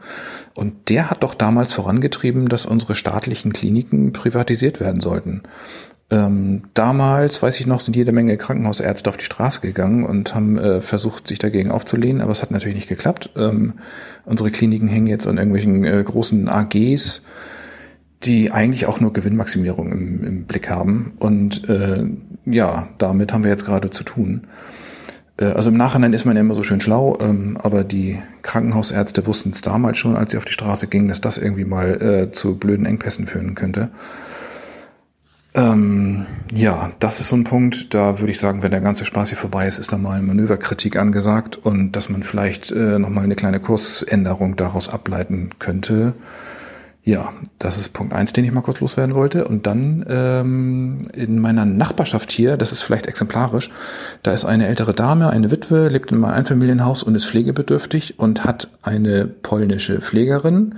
Und 0.55 0.87
der 0.87 1.09
hat 1.09 1.21
doch 1.21 1.35
damals 1.35 1.73
vorangetrieben, 1.73 2.47
dass 2.47 2.65
unsere 2.65 2.95
staatlichen 2.95 3.51
Kliniken 3.51 4.13
privatisiert 4.13 4.79
werden 4.79 5.01
sollten. 5.01 5.41
Ähm, 6.09 6.61
damals, 6.75 7.43
weiß 7.43 7.59
ich 7.59 7.67
noch, 7.67 7.81
sind 7.81 7.97
jede 7.97 8.13
Menge 8.13 8.37
Krankenhausärzte 8.37 9.09
auf 9.09 9.17
die 9.17 9.25
Straße 9.25 9.59
gegangen 9.59 10.05
und 10.05 10.33
haben 10.33 10.57
äh, 10.57 10.81
versucht, 10.81 11.27
sich 11.27 11.37
dagegen 11.37 11.71
aufzulehnen, 11.71 12.21
aber 12.21 12.31
es 12.31 12.41
hat 12.41 12.51
natürlich 12.51 12.75
nicht 12.75 12.87
geklappt. 12.87 13.31
Ähm, 13.35 13.73
unsere 14.23 14.51
Kliniken 14.51 14.87
hängen 14.87 15.07
jetzt 15.07 15.27
an 15.27 15.37
irgendwelchen 15.37 15.83
äh, 15.83 16.01
großen 16.01 16.47
AGs 16.47 17.21
die 18.23 18.51
eigentlich 18.51 18.85
auch 18.85 18.99
nur 18.99 19.13
Gewinnmaximierung 19.13 19.91
im, 19.91 20.23
im 20.23 20.45
Blick 20.45 20.69
haben. 20.69 21.13
Und 21.19 21.67
äh, 21.67 22.03
ja, 22.45 22.87
damit 22.97 23.33
haben 23.33 23.43
wir 23.43 23.51
jetzt 23.51 23.65
gerade 23.65 23.89
zu 23.89 24.03
tun. 24.03 24.47
Äh, 25.37 25.45
also 25.45 25.69
im 25.69 25.77
Nachhinein 25.77 26.13
ist 26.13 26.25
man 26.25 26.35
ja 26.35 26.41
immer 26.41 26.55
so 26.55 26.63
schön 26.63 26.81
schlau, 26.81 27.17
ähm, 27.21 27.57
aber 27.61 27.83
die 27.83 28.19
Krankenhausärzte 28.41 29.25
wussten 29.25 29.51
es 29.51 29.61
damals 29.61 29.97
schon, 29.97 30.15
als 30.15 30.31
sie 30.31 30.37
auf 30.37 30.45
die 30.45 30.53
Straße 30.53 30.87
gingen, 30.87 31.07
dass 31.07 31.21
das 31.21 31.37
irgendwie 31.37 31.65
mal 31.65 32.01
äh, 32.01 32.31
zu 32.31 32.57
blöden 32.57 32.85
Engpässen 32.85 33.27
führen 33.27 33.55
könnte. 33.55 33.89
Ähm, 35.53 36.27
ja, 36.53 36.91
das 36.99 37.19
ist 37.19 37.27
so 37.27 37.35
ein 37.35 37.43
Punkt, 37.43 37.93
da 37.93 38.19
würde 38.19 38.31
ich 38.31 38.39
sagen, 38.39 38.63
wenn 38.63 38.71
der 38.71 38.79
ganze 38.79 39.03
Spaß 39.03 39.29
hier 39.29 39.37
vorbei 39.37 39.67
ist, 39.67 39.79
ist 39.79 39.91
da 39.91 39.97
mal 39.97 40.21
Manöverkritik 40.21 40.95
angesagt 40.95 41.57
und 41.57 41.91
dass 41.91 42.09
man 42.09 42.23
vielleicht 42.23 42.71
äh, 42.71 42.97
nochmal 42.99 43.25
eine 43.25 43.35
kleine 43.35 43.59
Kursänderung 43.59 44.55
daraus 44.55 44.87
ableiten 44.87 45.49
könnte. 45.59 46.13
Ja, 47.03 47.33
das 47.57 47.79
ist 47.79 47.93
Punkt 47.93 48.13
eins, 48.13 48.31
den 48.31 48.45
ich 48.45 48.51
mal 48.51 48.61
kurz 48.61 48.79
loswerden 48.79 49.15
wollte. 49.15 49.47
Und 49.47 49.65
dann 49.65 50.05
ähm, 50.07 51.09
in 51.13 51.39
meiner 51.39 51.65
Nachbarschaft 51.65 52.31
hier, 52.31 52.57
das 52.57 52.71
ist 52.71 52.83
vielleicht 52.83 53.07
exemplarisch, 53.07 53.71
da 54.21 54.31
ist 54.33 54.45
eine 54.45 54.67
ältere 54.67 54.93
Dame, 54.93 55.31
eine 55.31 55.49
Witwe, 55.49 55.87
lebt 55.87 56.11
in 56.11 56.17
einem 56.17 56.25
Einfamilienhaus 56.25 57.01
und 57.01 57.15
ist 57.15 57.25
pflegebedürftig 57.25 58.19
und 58.19 58.45
hat 58.45 58.69
eine 58.83 59.25
polnische 59.25 59.99
Pflegerin. 59.99 60.75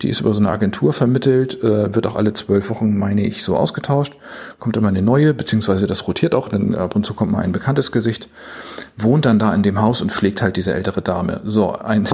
Die 0.00 0.08
ist 0.08 0.20
über 0.20 0.34
so 0.34 0.40
eine 0.40 0.50
Agentur 0.50 0.92
vermittelt, 0.92 1.62
äh, 1.62 1.94
wird 1.94 2.08
auch 2.08 2.16
alle 2.16 2.32
zwölf 2.32 2.68
Wochen, 2.68 2.98
meine 2.98 3.24
ich, 3.24 3.44
so 3.44 3.56
ausgetauscht. 3.56 4.16
Kommt 4.58 4.76
immer 4.76 4.88
eine 4.88 5.00
neue, 5.00 5.32
beziehungsweise 5.32 5.86
das 5.86 6.08
rotiert 6.08 6.34
auch, 6.34 6.48
denn 6.48 6.74
ab 6.74 6.96
und 6.96 7.06
zu 7.06 7.14
kommt 7.14 7.30
mal 7.30 7.44
ein 7.44 7.52
bekanntes 7.52 7.92
Gesicht. 7.92 8.28
Wohnt 8.96 9.26
dann 9.26 9.38
da 9.38 9.54
in 9.54 9.62
dem 9.62 9.80
Haus 9.80 10.02
und 10.02 10.10
pflegt 10.10 10.42
halt 10.42 10.56
diese 10.56 10.74
ältere 10.74 11.02
Dame. 11.02 11.40
So, 11.44 11.72
ein 11.72 12.08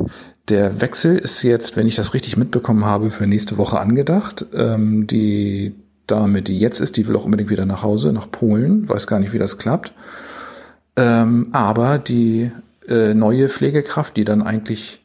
der 0.49 0.81
Wechsel 0.81 1.19
ist 1.19 1.43
jetzt, 1.43 1.77
wenn 1.77 1.87
ich 1.87 1.97
das 1.97 2.15
richtig 2.15 2.37
mitbekommen 2.37 2.85
habe, 2.85 3.11
für 3.11 3.27
nächste 3.27 3.59
Woche 3.59 3.79
angedacht. 3.79 4.47
Ähm, 4.55 5.07
die 5.07 5.75
Dame, 6.07 6.43
die 6.43 6.59
jetzt 6.59 6.81
ist, 6.81 6.97
die 6.97 7.07
will 7.07 7.17
auch 7.17 7.25
unbedingt 7.25 7.51
wieder 7.51 7.67
nach 7.67 7.83
Hause, 7.83 8.13
nach 8.13 8.31
Polen. 8.31 8.89
Weiß 8.89 9.07
gar 9.07 9.21
nicht, 9.21 9.33
wie 9.33 9.39
das 9.39 9.59
klappt. 9.59 9.93
Ähm, 10.97 11.49
aber 11.53 11.99
die 11.99 12.51
äh, 12.89 13.15
neue 13.15 13.49
Pflegekraft, 13.49 14.17
die 14.17 14.25
dann 14.25 14.43
eigentlich 14.43 15.05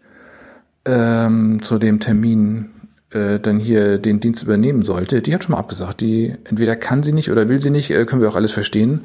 ähm, 0.86 1.62
zu 1.64 1.78
dem 1.78 2.00
Termin 2.00 2.70
äh, 3.12 3.40
dann 3.40 3.60
hier 3.60 3.98
den 3.98 4.20
Dienst 4.20 4.44
übernehmen 4.44 4.84
sollte, 4.84 5.22
die 5.22 5.34
hat 5.34 5.44
schon 5.44 5.54
mal 5.54 5.60
abgesagt. 5.60 6.02
Die 6.02 6.36
entweder 6.50 6.76
kann 6.76 7.04
sie 7.04 7.12
nicht 7.12 7.30
oder 7.30 7.50
will 7.50 7.60
sie 7.60 7.70
nicht, 7.70 7.92
äh, 7.92 8.06
können 8.06 8.22
wir 8.22 8.30
auch 8.30 8.36
alles 8.36 8.52
verstehen. 8.52 9.02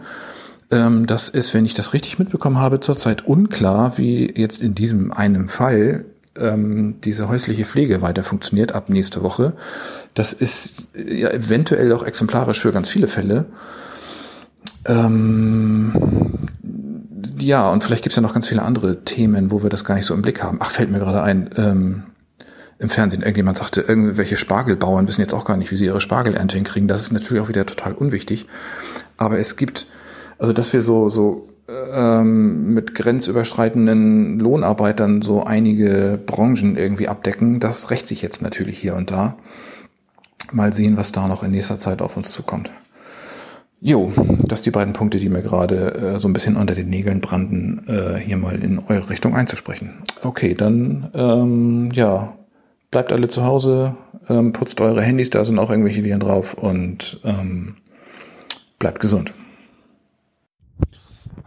Ähm, 0.70 1.06
das 1.06 1.28
ist, 1.28 1.52
wenn 1.54 1.66
ich 1.66 1.74
das 1.74 1.92
richtig 1.92 2.18
mitbekommen 2.18 2.58
habe, 2.58 2.80
zurzeit 2.80 3.26
unklar, 3.26 3.98
wie 3.98 4.32
jetzt 4.34 4.62
in 4.62 4.74
diesem 4.74 5.12
einen 5.12 5.48
Fall 5.48 6.04
ähm, 6.36 6.96
diese 7.02 7.28
häusliche 7.28 7.64
Pflege 7.64 8.02
weiter 8.02 8.24
funktioniert 8.24 8.74
ab 8.74 8.88
nächste 8.88 9.22
Woche. 9.22 9.54
Das 10.14 10.32
ist 10.32 10.88
ja 10.94 11.30
eventuell 11.30 11.92
auch 11.92 12.02
exemplarisch 12.02 12.60
für 12.60 12.72
ganz 12.72 12.88
viele 12.88 13.08
Fälle. 13.08 13.46
Ähm, 14.86 15.92
ja, 17.38 17.70
und 17.70 17.84
vielleicht 17.84 18.02
gibt 18.02 18.12
es 18.12 18.16
ja 18.16 18.22
noch 18.22 18.34
ganz 18.34 18.48
viele 18.48 18.62
andere 18.62 19.04
Themen, 19.04 19.50
wo 19.50 19.62
wir 19.62 19.70
das 19.70 19.84
gar 19.84 19.94
nicht 19.94 20.06
so 20.06 20.14
im 20.14 20.22
Blick 20.22 20.42
haben. 20.42 20.58
Ach, 20.60 20.70
fällt 20.70 20.90
mir 20.90 20.98
gerade 20.98 21.22
ein. 21.22 21.50
Ähm, 21.56 22.02
im 22.80 22.90
Fernsehen 22.90 23.22
irgendjemand 23.22 23.58
sagte, 23.58 23.80
irgendwelche 23.80 24.36
Spargelbauern 24.36 25.08
wissen 25.08 25.20
jetzt 25.20 25.34
auch 25.34 25.44
gar 25.44 25.56
nicht, 25.56 25.72
wie 25.72 25.76
sie 25.76 25.86
ihre 25.86 26.00
Spargelernte 26.00 26.56
hinkriegen. 26.56 26.86
Das 26.86 27.02
ist 27.02 27.12
natürlich 27.12 27.42
auch 27.42 27.48
wieder 27.48 27.66
total 27.66 27.92
unwichtig. 27.92 28.46
Aber 29.16 29.38
es 29.38 29.56
gibt, 29.56 29.86
also 30.38 30.52
dass 30.52 30.72
wir 30.72 30.80
so, 30.80 31.10
so 31.10 31.48
ähm, 31.68 32.74
mit 32.74 32.94
grenzüberschreitenden 32.94 34.38
Lohnarbeitern 34.40 35.22
so 35.22 35.44
einige 35.44 36.18
Branchen 36.24 36.76
irgendwie 36.76 37.08
abdecken. 37.08 37.60
Das 37.60 37.90
rächt 37.90 38.08
sich 38.08 38.22
jetzt 38.22 38.42
natürlich 38.42 38.78
hier 38.78 38.96
und 38.96 39.10
da. 39.10 39.36
Mal 40.50 40.72
sehen, 40.72 40.96
was 40.96 41.12
da 41.12 41.28
noch 41.28 41.42
in 41.42 41.50
nächster 41.50 41.78
Zeit 41.78 42.00
auf 42.00 42.16
uns 42.16 42.32
zukommt. 42.32 42.70
Jo, 43.80 44.12
das 44.44 44.62
die 44.62 44.72
beiden 44.72 44.92
Punkte, 44.92 45.18
die 45.18 45.28
mir 45.28 45.42
gerade 45.42 45.94
äh, 45.94 46.20
so 46.20 46.26
ein 46.26 46.32
bisschen 46.32 46.56
unter 46.56 46.74
den 46.74 46.88
Nägeln 46.88 47.20
brannten, 47.20 47.84
äh, 47.86 48.16
hier 48.18 48.36
mal 48.36 48.60
in 48.60 48.80
eure 48.80 49.10
Richtung 49.10 49.36
einzusprechen. 49.36 49.98
Okay, 50.22 50.54
dann 50.54 51.10
ähm, 51.14 51.90
ja, 51.92 52.34
bleibt 52.90 53.12
alle 53.12 53.28
zu 53.28 53.44
Hause, 53.44 53.94
ähm, 54.28 54.52
putzt 54.52 54.80
eure 54.80 55.02
Handys, 55.02 55.30
da 55.30 55.44
sind 55.44 55.60
auch 55.60 55.70
irgendwelche 55.70 56.02
Viren 56.02 56.18
drauf 56.18 56.54
und 56.54 57.20
ähm, 57.24 57.76
bleibt 58.80 58.98
gesund. 58.98 59.32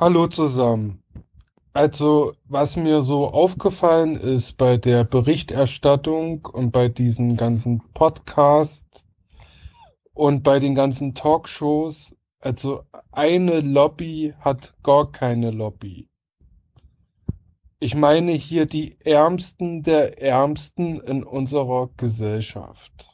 Hallo 0.04 0.26
zusammen. 0.26 1.04
Also, 1.74 2.34
was 2.46 2.76
mir 2.76 3.04
so 3.04 3.28
aufgefallen 3.28 4.16
ist 4.16 4.58
bei 4.58 4.78
der 4.78 5.04
Berichterstattung 5.04 6.44
und 6.44 6.72
bei 6.72 6.90
diesen 6.90 7.38
ganzen 7.38 7.84
Podcasts 7.94 9.06
und 10.16 10.42
bei 10.42 10.60
den 10.60 10.74
ganzen 10.74 11.14
Talkshows, 11.14 12.16
also 12.40 12.82
eine 13.12 13.60
Lobby 13.60 14.34
hat 14.40 14.74
gar 14.82 15.12
keine 15.12 15.52
Lobby. 15.52 16.10
Ich 17.80 17.94
meine 17.94 18.32
hier 18.32 18.66
die 18.66 18.98
Ärmsten 19.02 19.84
der 19.84 20.20
Ärmsten 20.20 21.00
in 21.00 21.24
unserer 21.24 21.92
Gesellschaft. 21.98 23.08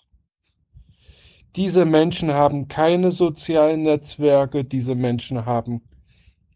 Diese 1.57 1.83
Menschen 1.85 2.33
haben 2.33 2.69
keine 2.69 3.11
sozialen 3.11 3.81
Netzwerke, 3.81 4.63
diese 4.63 4.95
Menschen 4.95 5.45
haben 5.45 5.81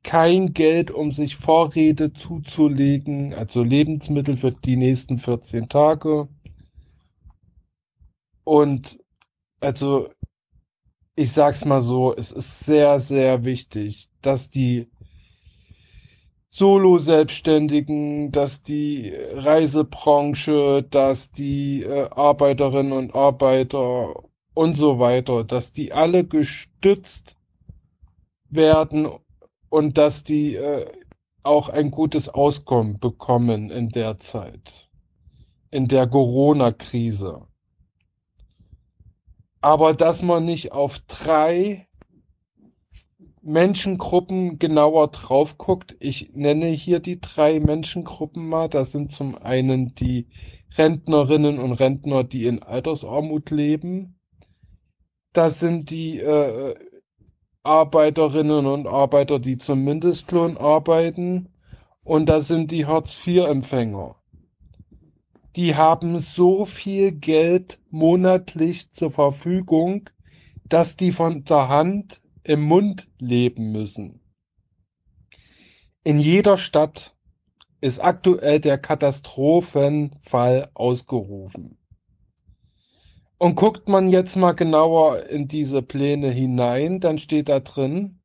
kein 0.03 0.53
Geld, 0.53 0.91
um 0.91 1.11
sich 1.11 1.35
Vorräte 1.35 2.13
zuzulegen, 2.13 3.33
also 3.33 3.63
Lebensmittel 3.63 4.37
für 4.37 4.51
die 4.51 4.75
nächsten 4.75 5.17
14 5.17 5.69
Tage. 5.69 6.27
Und 8.43 8.99
also, 9.59 10.09
ich 11.15 11.31
sag's 11.31 11.65
mal 11.65 11.81
so, 11.81 12.15
es 12.15 12.31
ist 12.31 12.61
sehr, 12.61 12.99
sehr 12.99 13.43
wichtig, 13.43 14.09
dass 14.21 14.49
die 14.49 14.89
Solo-Selbstständigen, 16.49 18.31
dass 18.31 18.61
die 18.61 19.13
Reisebranche, 19.15 20.83
dass 20.83 21.31
die 21.31 21.83
äh, 21.83 22.09
Arbeiterinnen 22.09 22.91
und 22.91 23.15
Arbeiter 23.15 24.23
und 24.53 24.75
so 24.75 24.99
weiter, 24.99 25.45
dass 25.45 25.71
die 25.71 25.93
alle 25.93 26.25
gestützt 26.25 27.37
werden 28.49 29.07
und 29.71 29.97
dass 29.97 30.23
die 30.23 30.55
äh, 30.55 30.85
auch 31.43 31.69
ein 31.69 31.89
gutes 31.89 32.29
Auskommen 32.29 32.99
bekommen 32.99 33.71
in 33.71 33.89
der 33.89 34.17
Zeit, 34.17 34.89
in 35.71 35.87
der 35.87 36.07
Corona-Krise. 36.07 37.47
Aber 39.61 39.93
dass 39.93 40.21
man 40.21 40.45
nicht 40.45 40.73
auf 40.73 40.99
drei 41.07 41.87
Menschengruppen 43.41 44.59
genauer 44.59 45.07
drauf 45.07 45.57
guckt. 45.57 45.95
Ich 45.99 46.31
nenne 46.33 46.67
hier 46.67 46.99
die 46.99 47.21
drei 47.21 47.59
Menschengruppen 47.59 48.47
mal. 48.47 48.67
Das 48.67 48.91
sind 48.91 49.13
zum 49.13 49.35
einen 49.35 49.95
die 49.95 50.27
Rentnerinnen 50.77 51.59
und 51.59 51.73
Rentner, 51.73 52.23
die 52.23 52.45
in 52.45 52.61
Altersarmut 52.61 53.49
leben. 53.49 54.19
Das 55.33 55.59
sind 55.59 55.89
die 55.89 56.19
äh, 56.19 56.75
Arbeiterinnen 57.63 58.65
und 58.65 58.87
Arbeiter, 58.87 59.39
die 59.39 59.57
zum 59.57 59.83
Mindestlohn 59.83 60.57
arbeiten. 60.57 61.49
Und 62.03 62.27
das 62.27 62.47
sind 62.47 62.71
die 62.71 62.85
Hartz-IV-Empfänger. 62.85 64.15
Die 65.55 65.75
haben 65.75 66.19
so 66.19 66.65
viel 66.65 67.11
Geld 67.11 67.79
monatlich 67.89 68.91
zur 68.91 69.11
Verfügung, 69.11 70.09
dass 70.63 70.95
die 70.95 71.11
von 71.11 71.43
der 71.43 71.67
Hand 71.67 72.21
im 72.43 72.61
Mund 72.61 73.07
leben 73.19 73.71
müssen. 73.71 74.21
In 76.03 76.19
jeder 76.19 76.57
Stadt 76.57 77.15
ist 77.81 77.99
aktuell 77.99 78.59
der 78.59 78.77
Katastrophenfall 78.77 80.69
ausgerufen. 80.73 81.77
Und 83.41 83.55
guckt 83.55 83.89
man 83.89 84.07
jetzt 84.07 84.35
mal 84.35 84.51
genauer 84.51 85.25
in 85.25 85.47
diese 85.47 85.81
Pläne 85.81 86.29
hinein, 86.29 86.99
dann 86.99 87.17
steht 87.17 87.49
da 87.49 87.59
drin, 87.59 88.19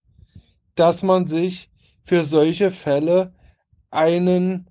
dass 0.74 1.02
man 1.02 1.26
sich 1.26 1.70
für 2.02 2.22
solche 2.22 2.70
Fälle 2.70 3.32
einen 3.90 4.68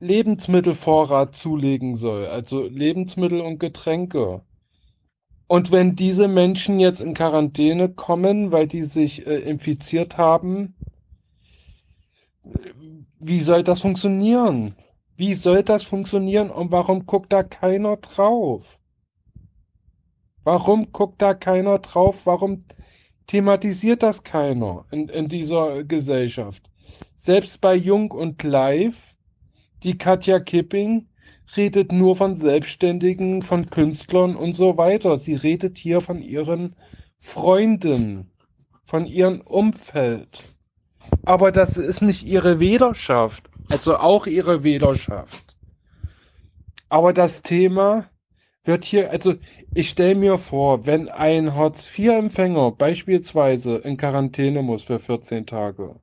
Lebensmittelvorrat 0.00 1.36
zulegen 1.36 1.94
soll, 1.94 2.26
also 2.26 2.64
Lebensmittel 2.64 3.40
und 3.40 3.60
Getränke. 3.60 4.42
Und 5.46 5.70
wenn 5.70 5.94
diese 5.94 6.26
Menschen 6.26 6.80
jetzt 6.80 7.00
in 7.00 7.14
Quarantäne 7.14 7.90
kommen, 7.90 8.50
weil 8.50 8.66
die 8.66 8.82
sich 8.82 9.24
äh, 9.24 9.36
infiziert 9.36 10.18
haben, 10.18 10.74
wie 13.20 13.38
soll 13.38 13.62
das 13.62 13.82
funktionieren? 13.82 14.74
Wie 15.14 15.34
soll 15.34 15.62
das 15.62 15.84
funktionieren 15.84 16.50
und 16.50 16.72
warum 16.72 17.06
guckt 17.06 17.32
da 17.32 17.44
keiner 17.44 17.98
drauf? 17.98 18.77
Warum 20.50 20.92
guckt 20.92 21.20
da 21.20 21.34
keiner 21.34 21.78
drauf? 21.78 22.24
Warum 22.24 22.64
thematisiert 23.26 24.02
das 24.02 24.24
keiner 24.24 24.86
in, 24.90 25.10
in 25.10 25.28
dieser 25.28 25.84
Gesellschaft? 25.84 26.70
Selbst 27.16 27.60
bei 27.60 27.74
Jung 27.74 28.12
und 28.12 28.42
Live, 28.44 29.14
die 29.82 29.98
Katja 29.98 30.40
Kipping, 30.40 31.06
redet 31.54 31.92
nur 31.92 32.16
von 32.16 32.34
Selbstständigen, 32.34 33.42
von 33.42 33.68
Künstlern 33.68 34.36
und 34.36 34.54
so 34.54 34.78
weiter. 34.78 35.18
Sie 35.18 35.34
redet 35.34 35.76
hier 35.76 36.00
von 36.00 36.22
ihren 36.22 36.74
Freunden, 37.18 38.30
von 38.84 39.04
ihrem 39.04 39.42
Umfeld. 39.42 40.44
Aber 41.26 41.52
das 41.52 41.76
ist 41.76 42.00
nicht 42.00 42.22
ihre 42.22 42.58
Wählerschaft, 42.58 43.50
also 43.68 43.98
auch 43.98 44.26
ihre 44.26 44.64
Wählerschaft. 44.64 45.58
Aber 46.88 47.12
das 47.12 47.42
Thema 47.42 48.08
wird 48.64 48.86
hier, 48.86 49.10
also 49.10 49.34
ich 49.78 49.90
stelle 49.90 50.16
mir 50.16 50.38
vor, 50.38 50.86
wenn 50.86 51.08
ein 51.08 51.54
Hartz-IV-Empfänger 51.54 52.72
beispielsweise 52.72 53.76
in 53.76 53.96
Quarantäne 53.96 54.60
muss 54.60 54.82
für 54.82 54.98
14 54.98 55.46
Tage, 55.46 55.94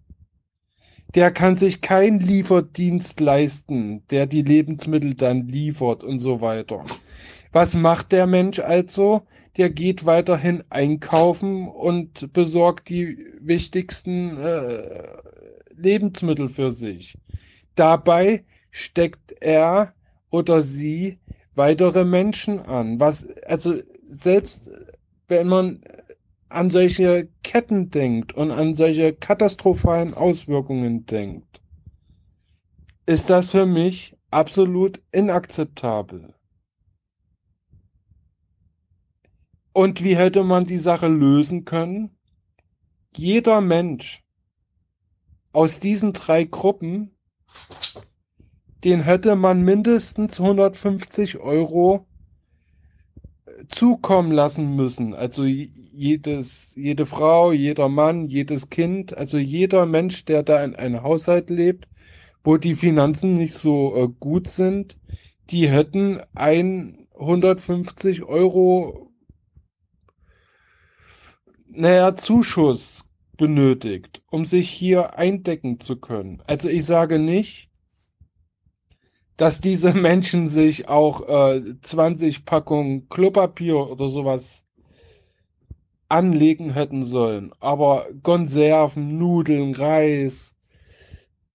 der 1.13 1.29
kann 1.29 1.57
sich 1.57 1.81
keinen 1.81 2.21
Lieferdienst 2.21 3.19
leisten, 3.19 4.07
der 4.07 4.27
die 4.27 4.43
Lebensmittel 4.43 5.13
dann 5.13 5.49
liefert 5.49 6.05
und 6.05 6.19
so 6.19 6.39
weiter. 6.39 6.85
Was 7.51 7.73
macht 7.73 8.13
der 8.13 8.27
Mensch 8.27 8.59
also? 8.59 9.23
Der 9.57 9.69
geht 9.69 10.05
weiterhin 10.05 10.63
einkaufen 10.69 11.67
und 11.67 12.31
besorgt 12.31 12.87
die 12.87 13.17
wichtigsten 13.41 14.37
äh, 14.37 15.17
Lebensmittel 15.75 16.47
für 16.47 16.71
sich. 16.71 17.17
Dabei 17.75 18.45
steckt 18.71 19.33
er 19.41 19.93
oder 20.29 20.61
sie 20.61 21.19
weitere 21.55 22.05
Menschen 22.05 22.59
an. 22.59 22.99
Was, 22.99 23.27
also 23.45 23.75
selbst 24.05 24.69
wenn 25.27 25.47
man 25.47 25.81
an 26.49 26.69
solche 26.69 27.27
Ketten 27.43 27.89
denkt 27.89 28.33
und 28.33 28.51
an 28.51 28.75
solche 28.75 29.13
katastrophalen 29.13 30.13
Auswirkungen 30.13 31.05
denkt, 31.05 31.61
ist 33.05 33.29
das 33.29 33.51
für 33.51 33.65
mich 33.65 34.15
absolut 34.31 35.01
inakzeptabel. 35.11 36.33
Und 39.73 40.03
wie 40.03 40.15
hätte 40.15 40.43
man 40.43 40.65
die 40.65 40.77
Sache 40.77 41.07
lösen 41.07 41.65
können? 41.65 42.17
Jeder 43.15 43.61
Mensch 43.61 44.23
aus 45.51 45.79
diesen 45.79 46.13
drei 46.13 46.45
Gruppen, 46.45 47.11
den 48.85 49.01
hätte 49.01 49.35
man 49.35 49.63
mindestens 49.63 50.39
150 50.39 51.39
Euro 51.39 52.05
zukommen 53.67 54.31
lassen 54.31 54.75
müssen. 54.75 55.15
Also 55.15 55.43
jedes, 55.43 56.75
jede 56.75 57.07
Frau, 57.07 57.51
jeder 57.51 57.89
Mann, 57.89 58.27
jedes 58.27 58.69
Kind, 58.69 59.17
also 59.17 59.37
jeder 59.37 59.87
Mensch, 59.87 60.25
der 60.25 60.43
da 60.43 60.63
in 60.63 60.75
einem 60.75 61.01
Haushalt 61.01 61.49
lebt, 61.49 61.87
wo 62.43 62.57
die 62.57 62.75
Finanzen 62.75 63.35
nicht 63.35 63.55
so 63.55 63.95
äh, 63.95 64.07
gut 64.19 64.47
sind, 64.47 64.99
die 65.49 65.67
hätten 65.67 66.21
150 66.35 68.23
Euro, 68.23 69.11
naja, 71.67 72.15
Zuschuss 72.15 73.09
benötigt, 73.37 74.21
um 74.29 74.45
sich 74.45 74.69
hier 74.69 75.17
eindecken 75.17 75.79
zu 75.79 75.95
können. 75.97 76.43
Also 76.45 76.69
ich 76.69 76.85
sage 76.85 77.17
nicht, 77.19 77.69
dass 79.37 79.59
diese 79.59 79.93
Menschen 79.93 80.47
sich 80.47 80.87
auch 80.87 81.27
äh, 81.27 81.61
20 81.81 82.45
Packungen 82.45 83.09
Klopapier 83.09 83.89
oder 83.91 84.07
sowas 84.07 84.63
anlegen 86.07 86.73
hätten 86.73 87.05
sollen. 87.05 87.51
Aber 87.59 88.07
Konserven, 88.23 89.17
Nudeln, 89.17 89.73
Reis, 89.75 90.53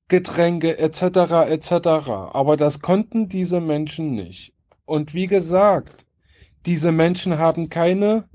Getränke 0.09 0.79
etc. 0.79 1.03
etc. 1.49 1.73
Aber 2.33 2.57
das 2.57 2.81
konnten 2.81 3.29
diese 3.29 3.61
Menschen 3.61 4.13
nicht. 4.13 4.53
Und 4.85 5.15
wie 5.15 5.29
gesagt, 5.29 6.05
diese 6.67 6.93
Menschen 6.93 7.39
haben 7.39 7.71
keine 7.71 8.29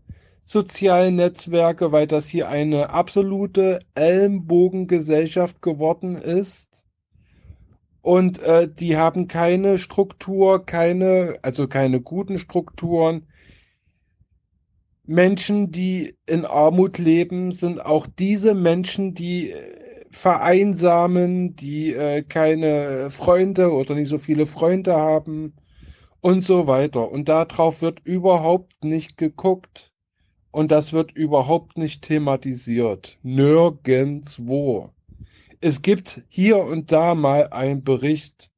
sozialen 0.46 1.16
Netzwerke, 1.16 1.92
weil 1.92 2.08
das 2.08 2.28
hier 2.28 2.48
eine 2.48 2.92
absolute 2.92 3.80
Ellenbogengesellschaft 3.94 5.62
geworden 5.62 6.16
ist 6.16 6.85
und 8.06 8.38
äh, 8.38 8.70
die 8.72 8.98
haben 8.98 9.28
keine 9.28 9.80
Struktur, 9.80 10.64
keine, 10.64 11.40
also 11.42 11.68
keine 11.68 12.02
guten 12.02 12.38
Strukturen. 12.38 13.26
Menschen, 15.08 15.72
die 15.72 16.16
in 16.28 16.46
Armut 16.46 17.00
leben, 17.00 17.52
sind 17.52 17.84
auch 17.84 18.06
diese 18.06 18.54
Menschen, 18.54 19.16
die 19.16 19.50
äh, 19.50 20.06
vereinsamen, 20.12 21.56
die 21.56 21.94
äh, 21.94 22.22
keine 22.22 23.10
Freunde 23.10 23.74
oder 23.74 23.96
nicht 23.96 24.10
so 24.10 24.20
viele 24.20 24.46
Freunde 24.46 24.96
haben 24.96 25.56
und 26.22 26.42
so 26.42 26.68
weiter. 26.68 27.12
Und 27.12 27.28
darauf 27.28 27.82
wird 27.82 28.02
überhaupt 28.04 28.84
nicht 28.84 29.18
geguckt. 29.18 29.92
Und 30.52 30.70
das 30.70 30.94
wird 30.94 31.12
überhaupt 31.12 31.80
nicht 31.80 32.04
thematisiert. 32.04 33.18
Nirgendwo. 33.24 34.95
Es 35.62 35.82
gibt 35.82 36.24
hier 36.28 36.58
und 36.58 36.92
da 36.92 37.16
mal 37.16 37.50
einen 37.50 37.84
Bericht, 37.84 38.52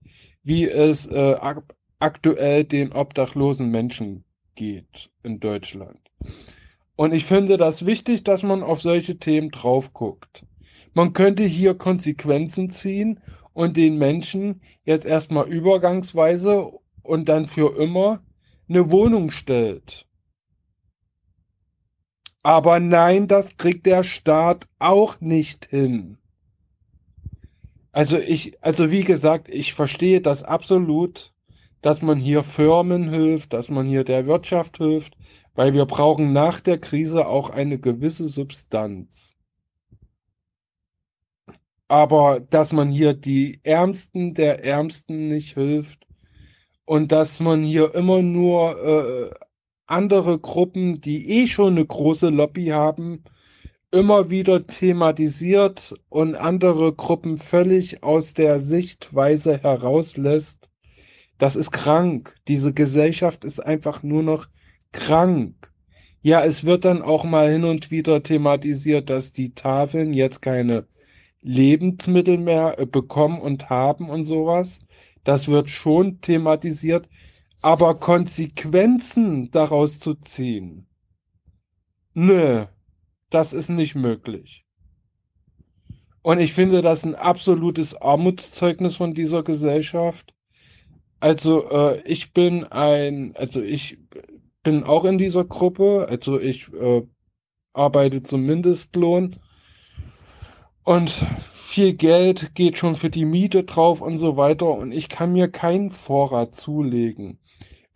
wie 0.44 0.66
es 0.66 1.08
äh, 1.08 1.36
ak 1.40 1.76
aktuell 2.00 2.64
den 2.64 2.92
obdachlosen 2.94 3.72
Menschen 3.72 4.24
geht 4.56 5.10
in 5.24 5.40
Deutschland. 5.40 6.00
Und 6.96 7.14
ich 7.14 7.26
finde 7.26 7.58
das 7.58 7.86
wichtig, 7.86 8.24
dass 8.24 8.44
man 8.44 8.64
auf 8.64 8.82
solche 8.82 9.18
Themen 9.18 9.50
drauf 9.50 9.94
guckt. 9.94 10.46
Man 10.94 11.14
könnte 11.14 11.44
hier 11.44 11.76
Konsequenzen 11.76 12.70
ziehen 12.70 13.20
und 13.54 13.78
den 13.78 13.98
Menschen 13.98 14.62
jetzt 14.84 15.06
erstmal 15.06 15.48
übergangsweise 15.48 16.72
und 17.04 17.30
dann 17.30 17.48
für 17.48 17.78
immer 17.78 18.24
eine 18.68 18.92
Wohnung 18.92 19.32
stellt. 19.32 20.08
Aber 22.44 22.80
nein, 22.80 23.28
das 23.28 23.58
kriegt 23.58 23.86
der 23.86 24.04
Staat 24.04 24.68
auch 24.80 25.20
nicht 25.20 25.66
hin. 25.66 26.18
Also 27.98 28.20
ich, 28.20 28.64
also 28.64 28.92
wie 28.92 29.04
gesagt, 29.04 29.50
ich 29.50 29.74
verstehe 29.74 30.22
das 30.22 30.44
absolut, 30.44 31.34
dass 31.82 32.04
man 32.04 32.20
hier 32.20 32.44
Firmen 32.44 33.10
hilft, 33.10 33.54
dass 33.54 33.70
man 33.70 33.88
hier 33.88 34.04
der 34.04 34.28
Wirtschaft 34.28 34.78
hilft, 34.78 35.18
weil 35.56 35.74
wir 35.74 35.88
brauchen 35.88 36.32
nach 36.32 36.60
der 36.60 36.78
Krise 36.78 37.26
auch 37.26 37.50
eine 37.50 37.80
gewisse 37.80 38.28
Substanz. 38.28 39.36
Aber 41.88 42.40
dass 42.40 42.72
man 42.72 42.92
hier 42.92 43.16
die 43.16 43.62
Ärmsten 43.64 44.36
der 44.36 44.64
Ärmsten 44.64 45.30
nicht 45.30 45.56
hilft 45.56 46.06
und 46.86 47.12
dass 47.12 47.40
man 47.40 47.64
hier 47.64 47.96
immer 47.96 48.22
nur 48.22 48.78
äh, 48.78 49.32
andere 49.88 50.38
Gruppen, 50.38 51.02
die 51.02 51.42
eh 51.42 51.48
schon 51.48 51.78
eine 51.78 51.86
große 51.88 52.30
Lobby 52.30 52.68
haben, 52.68 53.24
immer 53.92 54.30
wieder 54.30 54.68
thematisiert 54.68 55.94
und 56.10 56.36
andere 56.36 56.94
Gruppen 56.94 57.38
völlig 57.38 58.04
aus 58.04 58.34
der 58.34 58.60
Sichtweise 58.60 59.58
herauslässt, 59.58 60.70
das 61.38 61.56
ist 61.56 61.72
krank. 61.72 62.36
Diese 62.48 62.74
Gesellschaft 62.74 63.44
ist 63.44 63.60
einfach 63.60 64.04
nur 64.04 64.24
noch 64.24 64.48
krank. 64.92 65.72
Ja, 66.22 66.44
es 66.44 66.66
wird 66.66 66.84
dann 66.84 67.02
auch 67.02 67.24
mal 67.24 67.52
hin 67.52 67.64
und 67.64 67.92
wieder 67.92 68.24
thematisiert, 68.24 69.10
dass 69.10 69.32
die 69.32 69.54
Tafeln 69.54 70.14
jetzt 70.14 70.42
keine 70.42 70.88
Lebensmittel 71.42 72.38
mehr 72.38 72.80
äh, 72.80 72.86
bekommen 72.86 73.40
und 73.40 73.70
haben 73.70 74.10
und 74.10 74.26
sowas. 74.26 74.80
Das 75.24 75.48
wird 75.48 75.70
schon 75.70 76.20
thematisiert, 76.22 77.08
aber 77.62 77.96
Konsequenzen 77.96 79.52
daraus 79.52 80.00
zu 80.00 80.16
ziehen, 80.16 80.88
nö, 82.14 82.66
das 83.30 83.54
ist 83.54 83.70
nicht 83.70 83.96
möglich. 83.96 84.66
Und 86.22 86.40
ich 86.40 86.54
finde 86.54 86.82
das 86.82 87.06
ein 87.06 87.16
absolutes 87.16 87.96
Armutszeugnis 87.96 88.98
von 88.98 89.14
dieser 89.14 89.44
Gesellschaft. 89.44 90.34
Also 91.20 91.70
äh, 91.70 92.02
ich 92.04 92.34
bin 92.34 92.66
ein, 92.66 93.34
also 93.36 93.62
ich 93.62 93.98
bin 94.62 94.84
auch 94.84 95.06
in 95.06 95.18
dieser 95.18 95.46
Gruppe, 95.46 96.08
also 96.10 96.40
ich 96.40 96.72
äh, 96.74 97.04
arbeite 97.74 98.22
zum 98.22 98.44
Mindestlohn 98.44 99.36
und 100.84 101.10
viel 101.10 101.94
Geld 101.94 102.56
geht 102.56 102.78
schon 102.78 102.96
für 102.96 103.10
die 103.10 103.26
Miete 103.26 103.64
drauf 103.64 104.02
und 104.02 104.18
so 104.18 104.36
weiter 104.36 104.70
und 104.72 104.92
ich 104.92 105.10
kann 105.10 105.32
mir 105.32 105.48
keinen 105.48 105.92
Vorrat 105.92 106.56
zulegen. 106.56 107.40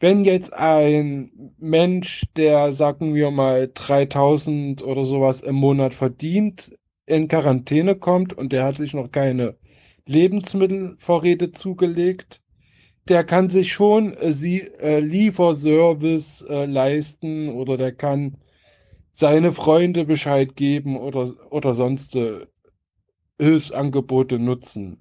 Wenn 0.02 0.24
jetzt 0.26 0.52
ein 0.54 1.54
Mensch, 1.60 2.24
der 2.36 2.72
sagen 2.72 3.14
wir 3.14 3.30
mal 3.32 3.70
3000 3.72 4.84
oder 4.84 5.06
sowas 5.06 5.42
im 5.42 5.56
Monat 5.56 5.94
verdient, 5.94 6.76
in 7.06 7.28
Quarantäne 7.28 7.96
kommt 7.96 8.34
und 8.34 8.52
der 8.52 8.66
hat 8.66 8.78
sich 8.78 8.94
noch 8.96 9.12
keine 9.12 9.58
Lebensmittelvorräte 10.08 11.52
zugelegt, 11.52 12.42
der 13.10 13.24
kann 13.24 13.50
sich 13.50 13.74
schon 13.74 14.14
äh, 14.16 14.34
sie, 14.34 14.62
äh, 14.80 15.00
Lieferservice 15.00 16.44
äh, 16.50 16.66
leisten 16.66 17.50
oder 17.50 17.78
der 17.78 17.94
kann 17.94 18.38
seine 19.14 19.54
Freunde 19.54 20.06
Bescheid 20.06 20.56
geben 20.56 20.98
oder, 20.98 21.34
oder 21.52 21.76
sonst 21.76 22.16
äh, 22.16 22.48
Hilfsangebote 23.40 24.40
nutzen. 24.40 25.01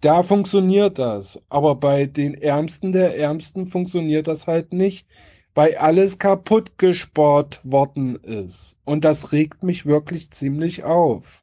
Da 0.00 0.22
funktioniert 0.22 0.98
das, 0.98 1.38
aber 1.50 1.74
bei 1.74 2.06
den 2.06 2.34
Ärmsten 2.34 2.92
der 2.92 3.18
Ärmsten 3.18 3.66
funktioniert 3.66 4.28
das 4.28 4.46
halt 4.46 4.72
nicht, 4.72 5.06
weil 5.54 5.76
alles 5.76 6.18
kaputt 6.18 6.78
gespart 6.78 7.60
worden 7.64 8.16
ist. 8.16 8.76
Und 8.84 9.04
das 9.04 9.32
regt 9.32 9.62
mich 9.62 9.84
wirklich 9.84 10.30
ziemlich 10.30 10.84
auf. 10.84 11.42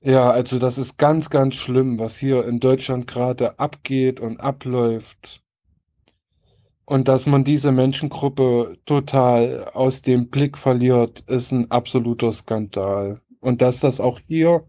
Ja, 0.00 0.30
also 0.30 0.58
das 0.58 0.78
ist 0.78 0.96
ganz, 0.96 1.28
ganz 1.28 1.56
schlimm, 1.56 1.98
was 1.98 2.16
hier 2.16 2.46
in 2.46 2.60
Deutschland 2.60 3.06
gerade 3.06 3.58
abgeht 3.58 4.20
und 4.20 4.40
abläuft. 4.40 5.42
Und 6.86 7.08
dass 7.08 7.26
man 7.26 7.44
diese 7.44 7.70
Menschengruppe 7.70 8.78
total 8.86 9.70
aus 9.74 10.00
dem 10.00 10.30
Blick 10.30 10.56
verliert, 10.56 11.20
ist 11.26 11.52
ein 11.52 11.70
absoluter 11.70 12.32
Skandal. 12.32 13.20
Und 13.40 13.60
dass 13.60 13.80
das 13.80 14.00
auch 14.00 14.20
hier 14.26 14.64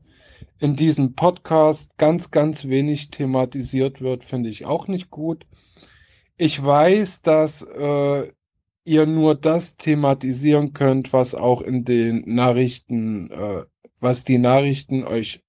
in 0.59 0.75
diesem 0.75 1.15
Podcast 1.15 1.97
ganz, 1.97 2.31
ganz 2.31 2.67
wenig 2.67 3.09
thematisiert 3.09 4.01
wird, 4.01 4.23
finde 4.23 4.49
ich 4.49 4.65
auch 4.65 4.88
nicht 4.88 5.09
gut. 5.09 5.45
Ich 6.38 6.63
weiß, 6.63 7.22
dass 7.22 7.61
äh, 7.61 8.31
ihr 8.85 9.05
nur 9.05 9.35
das 9.35 9.77
thematisieren 9.77 10.73
könnt, 10.73 11.13
was 11.13 11.35
auch 11.35 11.61
in 11.61 11.85
den 11.85 12.23
Nachrichten, 12.25 13.29
äh, 13.31 13.65
was 13.99 14.23
die 14.23 14.38
Nachrichten 14.38 15.03
euch 15.03 15.43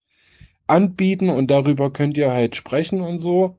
anbieten 0.67 1.31
und 1.31 1.51
darüber 1.51 1.93
könnt 1.93 2.17
ihr 2.17 2.33
halt 2.33 2.55
sprechen 2.55 3.01
und 3.01 3.19
so. 3.19 3.57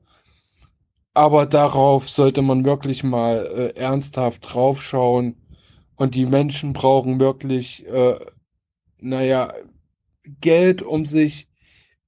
Aber 1.14 1.46
darauf 1.46 2.08
sollte 2.08 2.42
man 2.42 2.64
wirklich 2.64 3.04
mal 3.04 3.46
äh, 3.46 3.78
ernsthaft 3.78 4.54
draufschauen 4.54 5.36
und 5.96 6.14
die 6.14 6.26
Menschen 6.26 6.72
brauchen 6.72 7.20
wirklich, 7.20 7.86
äh, 7.86 8.18
naja, 8.98 9.52
Geld, 10.40 10.82
um 10.82 11.04
sich 11.04 11.48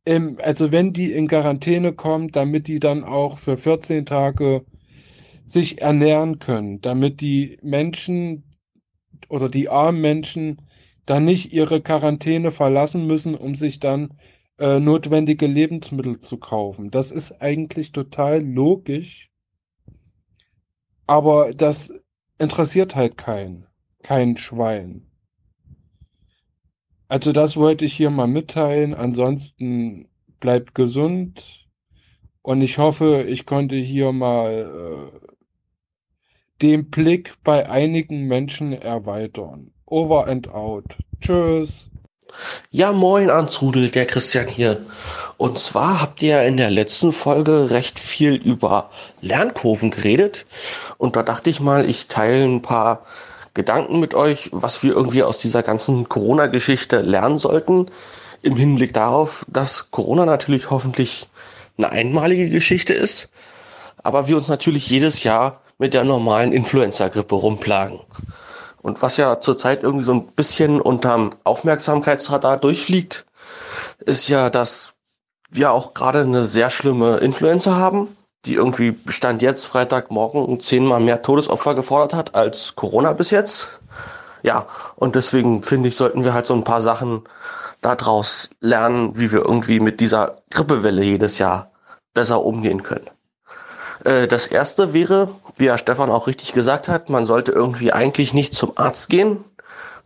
im, 0.04 0.38
also 0.42 0.70
wenn 0.72 0.92
die 0.92 1.12
in 1.12 1.28
Quarantäne 1.28 1.94
kommen, 1.94 2.28
damit 2.28 2.68
die 2.68 2.80
dann 2.80 3.04
auch 3.04 3.38
für 3.38 3.56
14 3.56 4.06
Tage 4.06 4.64
sich 5.46 5.80
ernähren 5.80 6.38
können, 6.38 6.80
damit 6.80 7.20
die 7.20 7.58
Menschen 7.62 8.44
oder 9.28 9.48
die 9.48 9.68
armen 9.68 10.00
Menschen 10.00 10.62
dann 11.06 11.24
nicht 11.24 11.52
ihre 11.52 11.80
Quarantäne 11.80 12.50
verlassen 12.50 13.06
müssen, 13.06 13.34
um 13.34 13.54
sich 13.54 13.78
dann 13.80 14.14
äh, 14.58 14.78
notwendige 14.80 15.46
Lebensmittel 15.46 16.20
zu 16.20 16.38
kaufen. 16.38 16.90
Das 16.90 17.10
ist 17.10 17.40
eigentlich 17.42 17.92
total 17.92 18.42
logisch, 18.42 19.30
aber 21.06 21.52
das 21.52 21.92
interessiert 22.38 22.94
halt 22.94 23.16
keinen, 23.16 23.66
kein 24.02 24.36
Schwein. 24.36 25.06
Also 27.14 27.30
das 27.30 27.56
wollte 27.56 27.84
ich 27.84 27.94
hier 27.94 28.10
mal 28.10 28.26
mitteilen. 28.26 28.92
Ansonsten 28.92 30.08
bleibt 30.40 30.74
gesund 30.74 31.64
und 32.42 32.60
ich 32.60 32.78
hoffe, 32.78 33.22
ich 33.22 33.46
konnte 33.46 33.76
hier 33.76 34.10
mal 34.10 35.12
äh, 35.14 35.28
den 36.60 36.90
Blick 36.90 37.36
bei 37.44 37.70
einigen 37.70 38.26
Menschen 38.26 38.72
erweitern. 38.72 39.70
Over 39.86 40.26
and 40.26 40.48
out. 40.48 40.86
Tschüss. 41.20 41.88
Ja, 42.72 42.90
moin 42.90 43.30
Anzrudel, 43.30 43.90
der 43.90 44.06
Christian 44.06 44.48
hier. 44.48 44.84
Und 45.36 45.60
zwar 45.60 46.00
habt 46.00 46.20
ihr 46.20 46.42
in 46.42 46.56
der 46.56 46.70
letzten 46.70 47.12
Folge 47.12 47.70
recht 47.70 48.00
viel 48.00 48.34
über 48.34 48.90
Lernkurven 49.20 49.92
geredet. 49.92 50.46
Und 50.98 51.14
da 51.14 51.22
dachte 51.22 51.48
ich 51.48 51.60
mal, 51.60 51.88
ich 51.88 52.08
teile 52.08 52.42
ein 52.42 52.60
paar 52.60 53.04
Gedanken 53.54 54.00
mit 54.00 54.14
euch, 54.14 54.50
was 54.52 54.82
wir 54.82 54.94
irgendwie 54.94 55.22
aus 55.22 55.38
dieser 55.38 55.62
ganzen 55.62 56.08
Corona-Geschichte 56.08 57.00
lernen 57.00 57.38
sollten. 57.38 57.86
Im 58.42 58.56
Hinblick 58.56 58.92
darauf, 58.92 59.46
dass 59.48 59.90
Corona 59.90 60.26
natürlich 60.26 60.70
hoffentlich 60.70 61.28
eine 61.78 61.90
einmalige 61.90 62.50
Geschichte 62.50 62.92
ist, 62.92 63.28
aber 64.02 64.28
wir 64.28 64.36
uns 64.36 64.48
natürlich 64.48 64.90
jedes 64.90 65.22
Jahr 65.24 65.62
mit 65.78 65.94
der 65.94 66.04
normalen 66.04 66.52
Influenza-Grippe 66.52 67.34
rumplagen. 67.34 68.00
Und 68.82 69.00
was 69.00 69.16
ja 69.16 69.40
zurzeit 69.40 69.82
irgendwie 69.82 70.04
so 70.04 70.12
ein 70.12 70.26
bisschen 70.26 70.80
unterm 70.80 71.30
Aufmerksamkeitsradar 71.44 72.58
durchfliegt, 72.58 73.24
ist 74.04 74.28
ja, 74.28 74.50
dass 74.50 74.94
wir 75.50 75.72
auch 75.72 75.94
gerade 75.94 76.20
eine 76.20 76.44
sehr 76.44 76.68
schlimme 76.70 77.16
Influenza 77.18 77.76
haben, 77.76 78.14
die 78.46 78.54
irgendwie 78.54 78.98
Stand 79.06 79.42
jetzt 79.42 79.66
Freitagmorgen 79.66 80.60
zehnmal 80.60 81.00
mehr 81.00 81.22
Todesopfer 81.22 81.74
gefordert 81.74 82.14
hat 82.14 82.34
als 82.34 82.76
Corona 82.76 83.12
bis 83.12 83.30
jetzt. 83.30 83.80
Ja, 84.42 84.66
und 84.96 85.14
deswegen 85.14 85.62
finde 85.62 85.88
ich, 85.88 85.96
sollten 85.96 86.24
wir 86.24 86.34
halt 86.34 86.46
so 86.46 86.54
ein 86.54 86.64
paar 86.64 86.80
Sachen 86.80 87.24
daraus 87.80 88.50
lernen, 88.60 89.18
wie 89.18 89.32
wir 89.32 89.40
irgendwie 89.40 89.80
mit 89.80 90.00
dieser 90.00 90.42
Grippewelle 90.50 91.02
jedes 91.02 91.38
Jahr 91.38 91.72
besser 92.12 92.42
umgehen 92.42 92.82
können. 92.82 93.08
Äh, 94.04 94.28
das 94.28 94.46
erste 94.46 94.94
wäre, 94.94 95.28
wie 95.56 95.68
Herr 95.68 95.78
Stefan 95.78 96.10
auch 96.10 96.26
richtig 96.26 96.52
gesagt 96.52 96.88
hat, 96.88 97.10
man 97.10 97.26
sollte 97.26 97.52
irgendwie 97.52 97.92
eigentlich 97.92 98.34
nicht 98.34 98.54
zum 98.54 98.72
Arzt 98.76 99.08
gehen, 99.08 99.44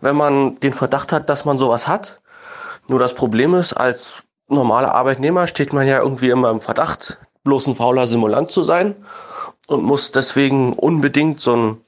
wenn 0.00 0.16
man 0.16 0.58
den 0.60 0.72
Verdacht 0.72 1.12
hat, 1.12 1.28
dass 1.28 1.44
man 1.44 1.58
sowas 1.58 1.88
hat. 1.88 2.20
Nur 2.86 2.98
das 2.98 3.14
Problem 3.14 3.54
ist, 3.54 3.72
als 3.72 4.22
normaler 4.48 4.94
Arbeitnehmer 4.94 5.46
steht 5.46 5.72
man 5.72 5.86
ja 5.86 6.00
irgendwie 6.00 6.30
immer 6.30 6.50
im 6.50 6.60
Verdacht, 6.60 7.18
bloß 7.48 7.66
ein 7.66 7.76
fauler 7.76 8.06
Simulant 8.06 8.50
zu 8.50 8.62
sein 8.62 8.94
und 9.68 9.82
muss 9.82 10.12
deswegen 10.12 10.74
unbedingt 10.74 11.40
so 11.40 11.54
einen 11.54 11.84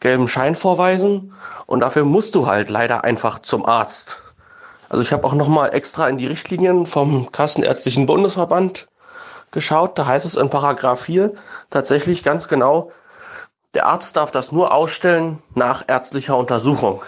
gelben 0.00 0.26
Schein 0.26 0.56
vorweisen 0.56 1.32
und 1.66 1.78
dafür 1.80 2.04
musst 2.04 2.34
du 2.34 2.48
halt 2.48 2.70
leider 2.70 3.04
einfach 3.04 3.38
zum 3.38 3.64
Arzt. 3.64 4.20
Also 4.88 5.02
ich 5.02 5.12
habe 5.12 5.24
auch 5.24 5.34
noch 5.34 5.46
mal 5.46 5.68
extra 5.68 6.08
in 6.08 6.16
die 6.16 6.26
Richtlinien 6.26 6.86
vom 6.86 7.30
Kassenärztlichen 7.30 8.06
Bundesverband 8.06 8.88
geschaut. 9.52 9.96
Da 9.96 10.06
heißt 10.06 10.26
es 10.26 10.36
in 10.36 10.50
Paragraph 10.50 11.02
4 11.02 11.32
tatsächlich 11.70 12.24
ganz 12.24 12.48
genau, 12.48 12.90
der 13.74 13.86
Arzt 13.86 14.16
darf 14.16 14.32
das 14.32 14.50
nur 14.50 14.74
ausstellen 14.74 15.40
nach 15.54 15.84
ärztlicher 15.86 16.36
Untersuchung. 16.36 17.02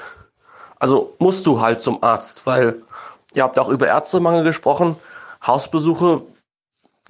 Also 0.79 1.15
musst 1.19 1.49
du 1.49 1.61
halt 1.61 1.83
zum 1.83 2.05
Arzt, 2.05 2.47
weil 2.47 2.81
ihr 3.35 3.43
habt 3.43 3.59
auch 3.59 3.69
über 3.69 3.89
Ärztemangel 3.89 4.45
gesprochen. 4.45 4.95
Hausbesuche 5.45 6.23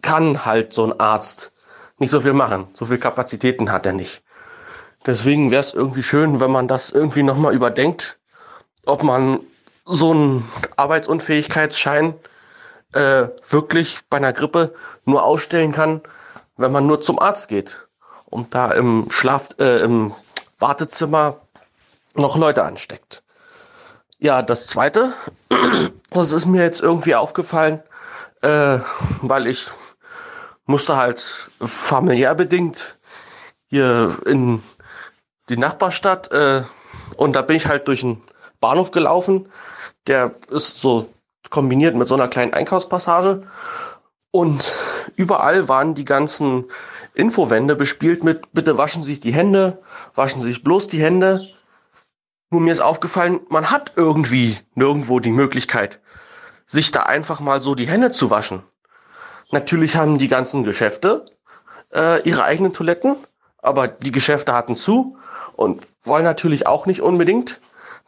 kann 0.03 0.45
halt 0.45 0.73
so 0.73 0.85
ein 0.85 0.99
Arzt 1.01 1.53
nicht 1.99 2.11
so 2.11 2.21
viel 2.21 2.33
machen. 2.33 2.69
So 2.75 2.87
viel 2.87 2.99
Kapazitäten 2.99 3.73
hat 3.73 3.87
er 3.87 3.93
nicht. 3.93 4.23
Deswegen 5.07 5.51
wäre 5.51 5.61
es 5.61 5.75
irgendwie 5.75 6.03
schön, 6.03 6.41
wenn 6.41 6.51
man 6.51 6.69
das 6.69 6.91
irgendwie 6.91 7.23
nochmal 7.23 7.55
überdenkt, 7.55 8.19
ob 8.85 9.03
man 9.03 9.41
so 9.85 10.11
einen 10.11 10.49
Arbeitsunfähigkeitsschein 10.77 12.15
äh, 12.93 13.29
wirklich 13.49 14.01
bei 14.11 14.17
einer 14.17 14.33
Grippe 14.33 14.75
nur 15.05 15.25
ausstellen 15.25 15.73
kann, 15.73 16.03
wenn 16.57 16.73
man 16.73 16.87
nur 16.87 17.01
zum 17.01 17.19
Arzt 17.19 17.49
geht 17.49 17.87
und 18.27 18.55
da 18.55 18.73
im 18.73 19.11
Schlaf, 19.11 19.51
äh, 19.59 19.81
im 19.81 20.15
Wartezimmer 20.59 21.41
noch 22.15 22.37
Leute 22.37 22.65
ansteckt. 22.65 23.23
Ja, 24.19 24.43
das 24.43 24.67
zweite, 24.67 25.13
das 26.11 26.33
ist 26.33 26.47
mir 26.47 26.63
jetzt 26.63 26.83
irgendwie 26.83 27.15
aufgefallen, 27.15 27.83
äh, 28.43 28.79
weil 29.23 29.47
ich 29.47 29.69
musste 30.69 30.97
halt 30.97 31.51
familiär 31.61 32.35
bedingt 32.35 32.99
hier 33.69 34.19
in 34.27 34.63
die 35.49 35.57
Nachbarstadt 35.57 36.31
äh, 36.31 36.63
und 37.17 37.33
da 37.33 37.43
bin 37.43 37.57
ich 37.57 37.67
halt 37.67 37.89
durch 37.89 38.05
einen 38.05 38.23
Bahnhof 38.61 38.91
gelaufen. 38.91 39.49
Der 40.07 40.35
ist 40.51 40.81
so 40.81 41.09
kombiniert 41.51 41.97
mit 41.97 42.07
so 42.07 42.15
einer 42.15 42.29
kleinen 42.29 42.53
Einkaufspassage 42.53 43.43
und 44.31 44.75
überall 45.17 45.69
waren 45.69 45.95
die 45.95 46.05
ganzen 46.05 46.67
Infowände 47.15 47.75
bespielt 47.75 48.23
mit 48.23 48.53
bitte 48.53 48.77
waschen 48.77 49.03
Sie 49.03 49.11
sich 49.11 49.21
die 49.21 49.33
Hände, 49.33 49.83
waschen 50.15 50.41
Sie 50.41 50.49
sich 50.49 50.63
bloß 50.63 50.89
die 50.89 51.03
Hände. 51.03 51.49
Nur 52.51 52.61
mir 52.61 52.73
ist 52.73 52.81
aufgefallen, 52.81 53.41
man 53.49 53.71
hat 53.71 53.93
irgendwie 53.97 54.59
nirgendwo 54.75 55.19
die 55.19 55.33
Möglichkeit, 55.33 56.01
sich 56.67 56.91
da 56.91 57.05
einfach 57.05 57.41
mal 57.41 57.63
so 57.63 57.75
die 57.75 57.89
Hände 57.89 58.13
zu 58.13 58.31
waschen. 58.31 58.63
Natürlich 59.51 59.97
haben 59.97 60.19
die 60.19 60.29
ganzen 60.29 60.65
Geschäfte 60.65 61.25
äh, 61.95 62.23
ihre 62.29 62.45
eigenen 62.45 62.73
Toiletten, 62.73 63.17
aber 63.59 63.89
die 63.89 64.13
Geschäfte 64.13 64.53
hatten 64.53 64.77
zu 64.77 65.17
und 65.57 65.87
wollen 66.03 66.25
natürlich 66.25 66.67
auch 66.67 66.87
nicht 66.87 67.01
unbedingt, 67.01 67.61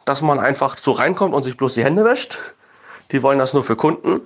dass 0.05 0.21
man 0.21 0.39
einfach 0.39 0.77
so 0.77 0.91
reinkommt 0.91 1.33
und 1.33 1.43
sich 1.43 1.57
bloß 1.57 1.73
die 1.73 1.83
Hände 1.83 2.05
wäscht. 2.05 2.37
Die 3.11 3.23
wollen 3.23 3.39
das 3.39 3.53
nur 3.53 3.63
für 3.63 3.75
Kunden. 3.75 4.21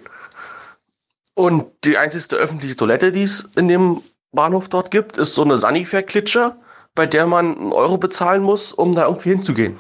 Und 1.34 1.66
die 1.84 1.98
einzigste 1.98 2.36
öffentliche 2.36 2.76
Toilette, 2.76 3.12
die 3.12 3.24
es 3.24 3.50
in 3.56 3.68
dem 3.68 4.02
Bahnhof 4.32 4.70
dort 4.70 4.92
gibt, 4.92 5.18
ist 5.18 5.34
so 5.34 5.44
eine 5.44 5.58
Sanifair-Klitsche, 5.58 6.56
bei 6.94 7.06
der 7.06 7.28
man 7.28 7.58
einen 7.58 7.74
Euro 7.74 7.98
bezahlen 7.98 8.42
muss, 8.42 8.72
um 8.72 8.96
da 8.96 9.06
irgendwie 9.06 9.30
hinzugehen. 9.30 9.78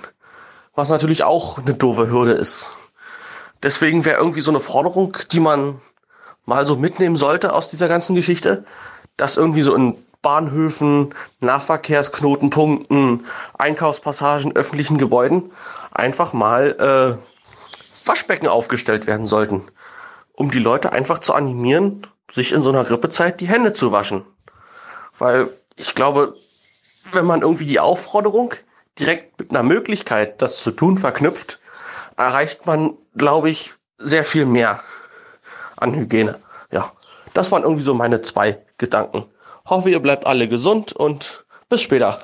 Was 0.73 0.89
natürlich 0.89 1.23
auch 1.23 1.59
eine 1.59 1.73
doofe 1.73 2.09
Hürde 2.09 2.33
ist. 2.33 2.71
Deswegen 3.63 4.03
wäre 4.03 4.17
irgendwie 4.17 4.41
so 4.41 4.51
eine 4.51 4.59
Forderung, 4.59 5.17
die 5.31 5.39
man 5.39 5.81
mal 6.45 6.65
so 6.65 6.75
mitnehmen 6.75 7.15
sollte 7.15 7.53
aus 7.53 7.69
dieser 7.69 7.87
ganzen 7.87 8.15
Geschichte, 8.15 8.65
dass 9.17 9.37
irgendwie 9.37 9.61
so 9.61 9.75
in 9.75 9.95
Bahnhöfen, 10.21 11.13
Nahverkehrsknotenpunkten, 11.39 13.25
Einkaufspassagen, 13.57 14.55
öffentlichen 14.55 14.97
Gebäuden 14.97 15.51
einfach 15.91 16.33
mal 16.33 17.19
äh, 17.21 18.07
Waschbecken 18.07 18.47
aufgestellt 18.47 19.05
werden 19.05 19.27
sollten, 19.27 19.63
um 20.33 20.49
die 20.49 20.59
Leute 20.59 20.93
einfach 20.93 21.19
zu 21.19 21.33
animieren, 21.33 22.07
sich 22.31 22.53
in 22.53 22.63
so 22.63 22.69
einer 22.69 22.83
Grippezeit 22.83 23.39
die 23.39 23.47
Hände 23.47 23.73
zu 23.73 23.91
waschen. 23.91 24.25
Weil 25.17 25.49
ich 25.75 25.93
glaube, 25.93 26.35
wenn 27.11 27.25
man 27.25 27.41
irgendwie 27.41 27.67
die 27.67 27.79
Aufforderung 27.79 28.53
direkt 28.97 29.39
mit 29.39 29.51
einer 29.51 29.63
Möglichkeit, 29.63 30.41
das 30.41 30.63
zu 30.63 30.71
tun, 30.71 30.97
verknüpft, 30.97 31.59
erreicht 32.17 32.65
man, 32.65 32.93
glaube 33.15 33.51
ich, 33.51 33.73
sehr 33.97 34.23
viel 34.23 34.45
mehr 34.45 34.81
an 35.77 35.95
Hygiene. 35.95 36.39
Ja, 36.71 36.91
das 37.33 37.51
waren 37.51 37.63
irgendwie 37.63 37.83
so 37.83 37.93
meine 37.93 38.21
zwei 38.21 38.63
Gedanken. 38.77 39.25
Hoffe, 39.65 39.89
ihr 39.89 39.99
bleibt 39.99 40.27
alle 40.27 40.47
gesund 40.47 40.93
und 40.93 41.45
bis 41.69 41.81
später. 41.81 42.19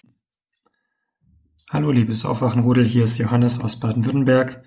Hallo, 1.69 1.92
liebes 1.92 2.26
Aufwachenrudel, 2.26 2.85
hier 2.85 3.06
ist 3.06 3.17
Johannes 3.17 3.62
aus 3.62 3.80
Baden-Württemberg. 3.80 4.64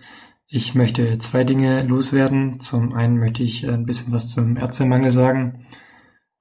Ich 0.46 0.74
möchte 0.74 1.18
zwei 1.18 1.44
Dinge 1.44 1.82
loswerden. 1.82 2.60
Zum 2.60 2.92
einen 2.92 3.18
möchte 3.18 3.42
ich 3.42 3.66
ein 3.68 3.86
bisschen 3.86 4.12
was 4.12 4.30
zum 4.30 4.56
Ärztemangel 4.56 5.10
sagen. 5.10 5.66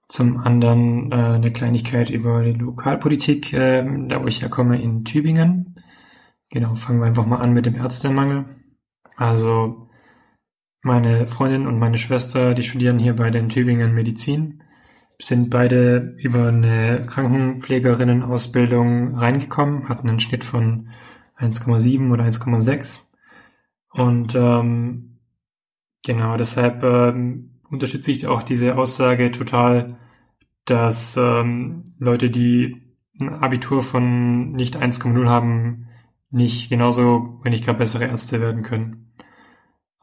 Zum 0.08 0.38
anderen 0.38 1.12
äh, 1.12 1.16
eine 1.16 1.52
Kleinigkeit 1.52 2.10
über 2.10 2.44
die 2.44 2.54
Lokalpolitik, 2.54 3.54
äh, 3.54 3.84
da 4.08 4.22
wo 4.22 4.28
ich 4.28 4.42
herkomme, 4.42 4.82
in 4.82 5.04
Tübingen. 5.04 5.76
Genau, 6.50 6.76
fangen 6.76 7.00
wir 7.00 7.08
einfach 7.08 7.26
mal 7.26 7.40
an 7.40 7.54
mit 7.54 7.66
dem 7.66 7.76
Ärztemangel. 7.76 8.46
Also 9.16 9.90
meine 10.84 11.28
Freundin 11.28 11.68
und 11.68 11.80
meine 11.80 11.98
Schwester, 11.98 12.54
die 12.54 12.64
studieren 12.64 13.00
hier 13.00 13.16
bei 13.16 13.32
den 13.32 13.50
Tübingen 13.50 13.94
Medizin 13.94 14.64
sind 15.22 15.50
beide 15.50 16.16
über 16.18 16.50
eine 16.50 17.06
Krankenpflegerinnen-Ausbildung 17.06 19.16
reingekommen, 19.16 19.90
hatten 19.90 20.10
einen 20.10 20.20
Schnitt 20.20 20.44
von 20.44 20.90
1,7 21.38 22.12
oder 22.12 22.24
1,6. 22.26 23.08
Und 23.92 24.36
ähm, 24.36 25.20
genau, 26.06 26.38
deshalb 26.38 26.84
ähm, 26.84 27.60
unterstütze 27.70 28.12
ich 28.12 28.28
auch 28.28 28.44
diese 28.44 28.78
Aussage 28.78 29.32
total, 29.32 29.98
dass 30.66 31.18
ähm, 31.18 31.84
Leute, 32.00 32.30
die 32.30 32.82
ein 33.20 33.30
Abitur 33.30 33.84
von 33.84 34.52
nicht 34.52 34.78
1,0 34.78 35.28
haben, 35.28 35.88
nicht 36.32 36.70
genauso, 36.70 37.40
wenn 37.44 37.52
nicht 37.52 37.66
gar 37.66 37.76
bessere 37.76 38.06
Ärzte 38.06 38.42
werden 38.42 38.64
können. 38.64 39.03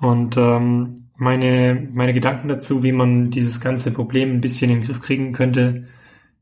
Und 0.00 0.36
ähm, 0.36 0.94
meine, 1.16 1.88
meine 1.92 2.15
Gedanken 2.15 2.49
dazu, 2.49 2.83
wie 2.83 2.92
man 2.92 3.31
dieses 3.31 3.60
ganze 3.60 3.92
Problem 3.92 4.33
ein 4.33 4.40
bisschen 4.40 4.70
in 4.70 4.81
den 4.81 4.86
Griff 4.86 5.00
kriegen 5.00 5.33
könnte, 5.33 5.88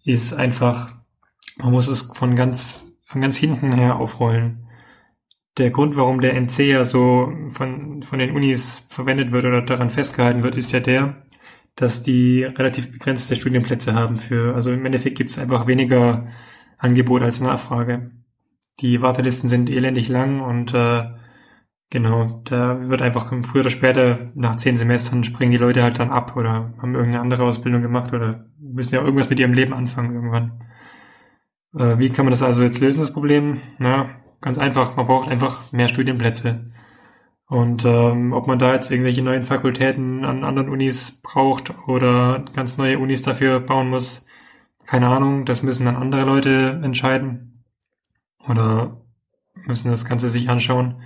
ist 0.04 0.32
einfach, 0.32 0.94
man 1.56 1.72
muss 1.72 1.88
es 1.88 2.02
von 2.02 2.36
ganz, 2.36 2.96
von 3.02 3.20
ganz 3.20 3.36
hinten 3.36 3.72
her 3.72 3.96
aufrollen. 3.96 4.68
Der 5.58 5.70
Grund, 5.70 5.96
warum 5.96 6.20
der 6.20 6.34
NC 6.34 6.60
ja 6.60 6.84
so 6.84 7.32
von, 7.50 8.04
von 8.04 8.18
den 8.20 8.34
Unis 8.36 8.86
verwendet 8.88 9.32
wird 9.32 9.44
oder 9.44 9.62
daran 9.62 9.90
festgehalten 9.90 10.44
wird, 10.44 10.56
ist 10.56 10.70
ja 10.70 10.78
der, 10.78 11.24
dass 11.74 12.04
die 12.04 12.44
relativ 12.44 12.92
begrenzte 12.92 13.34
Studienplätze 13.34 13.94
haben 13.94 14.20
für, 14.20 14.54
also 14.54 14.72
im 14.72 14.86
Endeffekt 14.86 15.16
gibt 15.16 15.30
es 15.30 15.38
einfach 15.38 15.66
weniger 15.66 16.28
Angebot 16.78 17.22
als 17.22 17.40
Nachfrage. 17.40 18.12
Die 18.80 19.02
Wartelisten 19.02 19.48
sind 19.48 19.68
elendig 19.68 20.08
lang 20.08 20.40
und 20.40 20.72
äh, 20.74 21.04
Genau, 21.90 22.42
da 22.44 22.88
wird 22.88 23.00
einfach 23.00 23.32
früher 23.44 23.62
oder 23.62 23.70
später 23.70 24.30
nach 24.34 24.56
zehn 24.56 24.76
Semestern 24.76 25.24
springen 25.24 25.52
die 25.52 25.56
Leute 25.56 25.82
halt 25.82 25.98
dann 25.98 26.10
ab 26.10 26.36
oder 26.36 26.74
haben 26.78 26.94
irgendeine 26.94 27.22
andere 27.22 27.44
Ausbildung 27.44 27.80
gemacht 27.80 28.12
oder 28.12 28.46
müssen 28.60 28.94
ja 28.94 29.02
irgendwas 29.02 29.30
mit 29.30 29.40
ihrem 29.40 29.54
Leben 29.54 29.72
anfangen 29.72 30.12
irgendwann. 30.14 30.60
Äh, 31.74 31.98
wie 31.98 32.10
kann 32.10 32.26
man 32.26 32.32
das 32.32 32.42
also 32.42 32.62
jetzt 32.62 32.80
lösen, 32.80 33.00
das 33.00 33.12
Problem? 33.12 33.60
Na, 33.78 34.10
ganz 34.42 34.58
einfach, 34.58 34.96
man 34.96 35.06
braucht 35.06 35.30
einfach 35.30 35.72
mehr 35.72 35.88
Studienplätze. 35.88 36.66
Und 37.46 37.86
ähm, 37.86 38.34
ob 38.34 38.46
man 38.46 38.58
da 38.58 38.74
jetzt 38.74 38.90
irgendwelche 38.90 39.22
neuen 39.22 39.44
Fakultäten 39.44 40.24
an 40.26 40.44
anderen 40.44 40.68
Unis 40.68 41.22
braucht 41.22 41.72
oder 41.88 42.44
ganz 42.54 42.76
neue 42.76 42.98
Unis 42.98 43.22
dafür 43.22 43.60
bauen 43.60 43.88
muss, 43.88 44.26
keine 44.84 45.08
Ahnung, 45.08 45.46
das 45.46 45.62
müssen 45.62 45.86
dann 45.86 45.96
andere 45.96 46.24
Leute 46.24 46.80
entscheiden. 46.82 47.64
Oder 48.46 49.00
müssen 49.66 49.90
das 49.90 50.04
Ganze 50.04 50.28
sich 50.28 50.50
anschauen. 50.50 51.02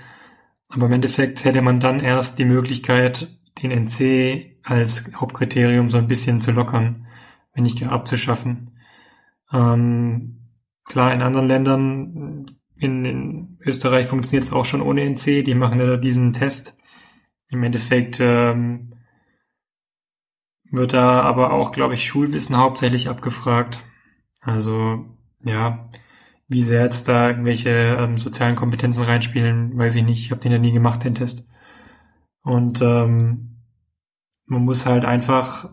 Aber 0.73 0.87
im 0.87 0.93
Endeffekt 0.93 1.45
hätte 1.45 1.61
man 1.61 1.81
dann 1.81 2.01
erst 2.01 2.39
die 2.39 2.47
Möglichkeit, 2.47 3.29
den 3.63 3.71
NC 3.71 4.57
als 4.65 5.13
Hauptkriterium 5.15 5.91
so 5.91 5.99
ein 5.99 6.09
bisschen 6.09 6.41
zu 6.41 6.51
lockern, 6.51 7.07
wenn 7.53 7.65
nicht 7.65 7.87
abzuschaffen. 7.87 8.79
Ähm, 9.53 10.49
klar, 10.85 11.13
in 11.13 11.21
anderen 11.21 11.47
Ländern, 11.47 12.47
in, 12.77 13.05
in 13.05 13.59
Österreich 13.61 14.07
funktioniert 14.07 14.45
es 14.45 14.53
auch 14.53 14.65
schon 14.65 14.81
ohne 14.81 15.03
NC, 15.03 15.45
die 15.45 15.55
machen 15.55 15.79
ja 15.79 15.99
diesen 15.99 16.33
Test. 16.33 16.75
Im 17.51 17.63
Endeffekt 17.63 18.19
ähm, 18.21 18.95
wird 20.71 20.95
da 20.95 21.21
aber 21.21 21.53
auch, 21.53 21.73
glaube 21.73 21.93
ich, 21.93 22.07
Schulwissen 22.07 22.57
hauptsächlich 22.57 23.11
abgefragt. 23.11 23.85
Also 24.41 25.05
ja, 25.45 25.91
wie 26.53 26.63
sehr 26.63 26.83
jetzt 26.83 27.09
da 27.09 27.29
irgendwelche 27.29 27.71
ähm, 27.71 28.19
sozialen 28.19 28.57
Kompetenzen 28.57 29.05
reinspielen, 29.05 29.77
weiß 29.77 29.95
ich 29.97 30.05
nicht. 30.05 30.25
Ich 30.25 30.31
habe 30.31 30.41
den 30.41 30.53
ja 30.53 30.59
nie 30.59 30.73
gemacht, 30.73 31.05
den 31.05 31.15
Test. 31.15 31.49
Und 32.43 32.81
ähm, 32.83 33.59
man 34.47 34.65
muss 34.65 34.87
halt 34.87 35.05
einfach 35.05 35.71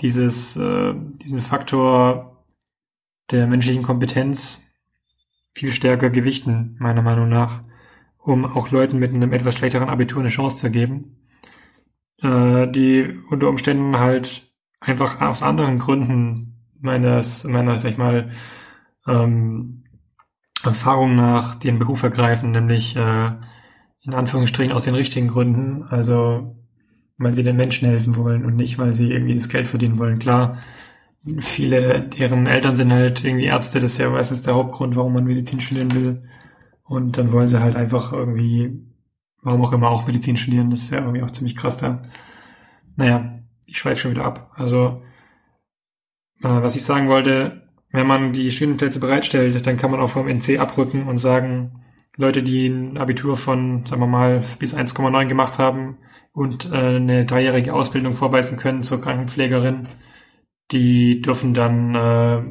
dieses, 0.00 0.56
äh, 0.56 0.94
diesen 0.94 1.40
Faktor 1.40 2.44
der 3.30 3.46
menschlichen 3.46 3.82
Kompetenz 3.82 4.64
viel 5.54 5.72
stärker 5.72 6.10
gewichten, 6.10 6.76
meiner 6.78 7.02
Meinung 7.02 7.28
nach, 7.28 7.62
um 8.18 8.44
auch 8.44 8.70
Leuten 8.70 8.98
mit 8.98 9.12
einem 9.12 9.32
etwas 9.32 9.56
schlechteren 9.56 9.88
Abitur 9.88 10.20
eine 10.20 10.28
Chance 10.28 10.56
zu 10.56 10.70
geben, 10.70 11.16
äh, 12.22 12.68
die 12.68 13.18
unter 13.30 13.48
Umständen 13.48 13.98
halt 13.98 14.52
einfach 14.80 15.20
aus 15.20 15.42
anderen 15.42 15.78
Gründen 15.78 16.54
meines, 16.80 17.44
meiner, 17.44 17.76
sag 17.78 17.92
ich 17.92 17.98
mal, 17.98 18.30
ähm, 19.06 19.84
Erfahrung 20.64 21.16
nach 21.16 21.54
den 21.54 21.78
Beruf 21.78 22.02
ergreifen, 22.02 22.50
nämlich 22.50 22.96
äh, 22.96 23.30
in 24.02 24.14
Anführungsstrichen 24.14 24.72
aus 24.72 24.84
den 24.84 24.94
richtigen 24.94 25.28
Gründen, 25.28 25.84
also 25.84 26.56
weil 27.18 27.34
sie 27.34 27.42
den 27.42 27.56
Menschen 27.56 27.88
helfen 27.88 28.16
wollen 28.16 28.44
und 28.44 28.56
nicht, 28.56 28.78
weil 28.78 28.92
sie 28.92 29.10
irgendwie 29.12 29.34
das 29.34 29.48
Geld 29.48 29.66
verdienen 29.66 29.98
wollen. 29.98 30.18
Klar, 30.18 30.58
viele, 31.40 32.00
deren 32.02 32.46
Eltern 32.46 32.76
sind 32.76 32.92
halt 32.92 33.24
irgendwie 33.24 33.46
Ärzte, 33.46 33.80
das 33.80 33.92
ist 33.92 33.98
ja 33.98 34.08
meistens 34.10 34.42
der 34.42 34.54
Hauptgrund, 34.54 34.96
warum 34.96 35.14
man 35.14 35.24
Medizin 35.24 35.60
studieren 35.60 35.94
will. 35.94 36.22
Und 36.84 37.18
dann 37.18 37.32
wollen 37.32 37.48
sie 37.48 37.60
halt 37.60 37.76
einfach 37.76 38.12
irgendwie, 38.12 38.82
warum 39.42 39.62
auch 39.64 39.72
immer 39.72 39.90
auch 39.90 40.06
Medizin 40.06 40.36
studieren, 40.36 40.70
das 40.70 40.82
ist 40.84 40.90
ja 40.90 41.00
irgendwie 41.00 41.22
auch 41.22 41.30
ziemlich 41.30 41.56
krass 41.56 41.76
da. 41.76 42.02
Naja, 42.96 43.38
ich 43.66 43.78
schweife 43.78 44.00
schon 44.00 44.12
wieder 44.12 44.24
ab. 44.24 44.52
Also, 44.54 45.02
äh, 46.42 46.48
was 46.48 46.76
ich 46.76 46.84
sagen 46.84 47.08
wollte, 47.08 47.67
wenn 47.90 48.06
man 48.06 48.32
die 48.32 48.50
Studienplätze 48.50 49.00
bereitstellt, 49.00 49.66
dann 49.66 49.76
kann 49.76 49.90
man 49.90 50.00
auch 50.00 50.10
vom 50.10 50.28
NC 50.28 50.58
abrücken 50.58 51.06
und 51.06 51.18
sagen, 51.18 51.84
Leute, 52.16 52.42
die 52.42 52.66
ein 52.66 52.98
Abitur 52.98 53.36
von, 53.36 53.86
sagen 53.86 54.02
wir 54.02 54.08
mal, 54.08 54.42
bis 54.58 54.74
1,9 54.74 55.26
gemacht 55.26 55.58
haben 55.58 55.98
und 56.32 56.70
äh, 56.70 56.96
eine 56.96 57.24
dreijährige 57.24 57.72
Ausbildung 57.72 58.14
vorweisen 58.14 58.58
können 58.58 58.82
zur 58.82 59.00
Krankenpflegerin, 59.00 59.88
die 60.72 61.20
dürfen 61.20 61.54
dann 61.54 61.94
äh, 61.94 62.42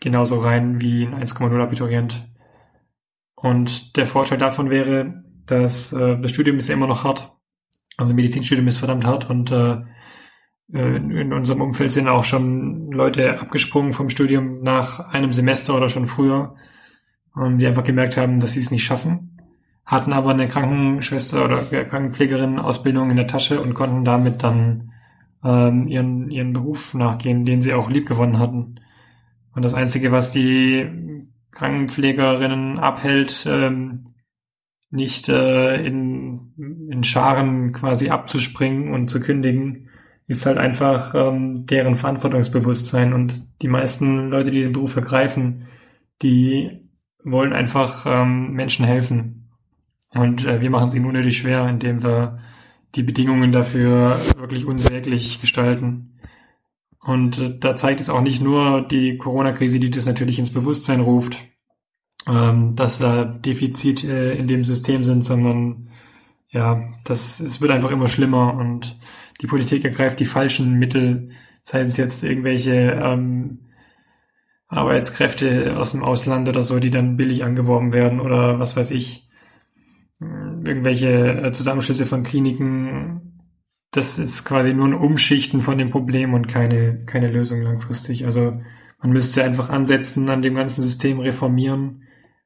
genauso 0.00 0.40
rein 0.40 0.80
wie 0.80 1.04
ein 1.04 1.14
1,0 1.14 1.62
Abiturient. 1.62 2.28
Und 3.34 3.96
der 3.96 4.06
Vorteil 4.06 4.38
davon 4.38 4.70
wäre, 4.70 5.24
dass 5.46 5.92
äh, 5.92 6.20
das 6.20 6.30
Studium 6.30 6.58
ist 6.58 6.68
ja 6.68 6.74
immer 6.74 6.86
noch 6.86 7.04
hart. 7.04 7.36
Also 7.96 8.14
Medizinstudium 8.14 8.68
ist 8.68 8.78
verdammt 8.78 9.06
hart 9.06 9.30
und 9.30 9.50
äh, 9.50 9.78
in 10.68 11.32
unserem 11.32 11.60
Umfeld 11.60 11.92
sind 11.92 12.08
auch 12.08 12.24
schon 12.24 12.90
Leute 12.92 13.40
abgesprungen 13.40 13.92
vom 13.92 14.08
Studium 14.08 14.62
nach 14.62 15.00
einem 15.12 15.32
Semester 15.32 15.76
oder 15.76 15.88
schon 15.88 16.06
früher, 16.06 16.54
und 17.34 17.58
die 17.58 17.66
einfach 17.66 17.84
gemerkt 17.84 18.16
haben, 18.16 18.40
dass 18.40 18.52
sie 18.52 18.60
es 18.60 18.70
nicht 18.70 18.84
schaffen, 18.84 19.38
hatten 19.84 20.12
aber 20.12 20.30
eine 20.30 20.48
Krankenschwester 20.48 21.44
oder 21.44 21.62
Krankenpflegerin 21.62 22.58
Ausbildung 22.58 23.10
in 23.10 23.16
der 23.16 23.26
Tasche 23.26 23.60
und 23.60 23.74
konnten 23.74 24.04
damit 24.04 24.42
dann 24.42 24.92
ähm, 25.44 25.86
ihren, 25.88 26.30
ihren 26.30 26.52
Beruf 26.52 26.94
nachgehen, 26.94 27.44
den 27.44 27.62
sie 27.62 27.74
auch 27.74 27.90
lieb 27.90 28.06
gewonnen 28.06 28.38
hatten. 28.38 28.76
Und 29.54 29.64
das 29.64 29.74
Einzige, 29.74 30.12
was 30.12 30.30
die 30.30 31.26
Krankenpflegerinnen 31.50 32.78
abhält, 32.78 33.46
ähm, 33.48 34.14
nicht 34.90 35.28
äh, 35.28 35.84
in, 35.84 36.88
in 36.90 37.02
Scharen 37.02 37.72
quasi 37.72 38.10
abzuspringen 38.10 38.92
und 38.92 39.08
zu 39.08 39.20
kündigen, 39.20 39.88
ist 40.26 40.46
halt 40.46 40.58
einfach 40.58 41.14
ähm, 41.14 41.66
deren 41.66 41.96
Verantwortungsbewusstsein. 41.96 43.12
Und 43.12 43.62
die 43.62 43.68
meisten 43.68 44.30
Leute, 44.30 44.50
die 44.50 44.62
den 44.62 44.72
Beruf 44.72 44.96
ergreifen, 44.96 45.66
die 46.22 46.80
wollen 47.24 47.52
einfach 47.52 48.06
ähm, 48.06 48.52
Menschen 48.52 48.84
helfen. 48.84 49.50
Und 50.10 50.46
äh, 50.46 50.60
wir 50.60 50.70
machen 50.70 50.88
es 50.88 50.94
ihnen 50.94 51.06
unnötig 51.06 51.38
schwer, 51.38 51.68
indem 51.68 52.02
wir 52.02 52.38
die 52.94 53.02
Bedingungen 53.02 53.52
dafür 53.52 54.20
wirklich 54.36 54.66
unsäglich 54.66 55.40
gestalten. 55.40 56.18
Und 57.00 57.38
äh, 57.38 57.58
da 57.58 57.76
zeigt 57.76 58.00
es 58.00 58.10
auch 58.10 58.20
nicht 58.20 58.42
nur 58.42 58.86
die 58.86 59.16
Corona-Krise, 59.16 59.80
die 59.80 59.90
das 59.90 60.06
natürlich 60.06 60.38
ins 60.38 60.52
Bewusstsein 60.52 61.00
ruft, 61.00 61.44
ähm, 62.28 62.76
dass 62.76 62.98
da 62.98 63.24
Defizite 63.24 64.06
äh, 64.06 64.38
in 64.38 64.46
dem 64.46 64.64
System 64.64 65.02
sind, 65.02 65.24
sondern 65.24 65.88
ja, 66.50 66.82
das 67.04 67.40
es 67.40 67.60
wird 67.60 67.70
einfach 67.70 67.90
immer 67.90 68.08
schlimmer 68.08 68.54
und 68.54 68.98
die 69.42 69.48
Politik 69.48 69.84
ergreift 69.84 70.20
die 70.20 70.24
falschen 70.24 70.78
Mittel, 70.78 71.30
seien 71.62 71.90
es 71.90 71.96
jetzt 71.96 72.22
irgendwelche 72.22 72.72
ähm, 73.02 73.58
Arbeitskräfte 74.68 75.76
aus 75.76 75.90
dem 75.90 76.02
Ausland 76.02 76.48
oder 76.48 76.62
so, 76.62 76.78
die 76.78 76.90
dann 76.90 77.16
billig 77.16 77.44
angeworben 77.44 77.92
werden 77.92 78.20
oder 78.20 78.60
was 78.60 78.76
weiß 78.76 78.92
ich, 78.92 79.28
irgendwelche 80.20 81.42
äh, 81.42 81.52
Zusammenschlüsse 81.52 82.06
von 82.06 82.22
Kliniken. 82.22 83.42
Das 83.90 84.18
ist 84.18 84.44
quasi 84.44 84.72
nur 84.72 84.86
ein 84.86 84.94
Umschichten 84.94 85.60
von 85.60 85.76
dem 85.76 85.90
Problem 85.90 86.32
und 86.34 86.46
keine, 86.46 87.04
keine 87.04 87.30
Lösung 87.30 87.62
langfristig. 87.62 88.24
Also 88.24 88.62
man 89.00 89.12
müsste 89.12 89.42
einfach 89.42 89.68
ansetzen, 89.70 90.30
an 90.30 90.40
dem 90.40 90.54
ganzen 90.54 90.82
System 90.82 91.18
reformieren, 91.18 92.04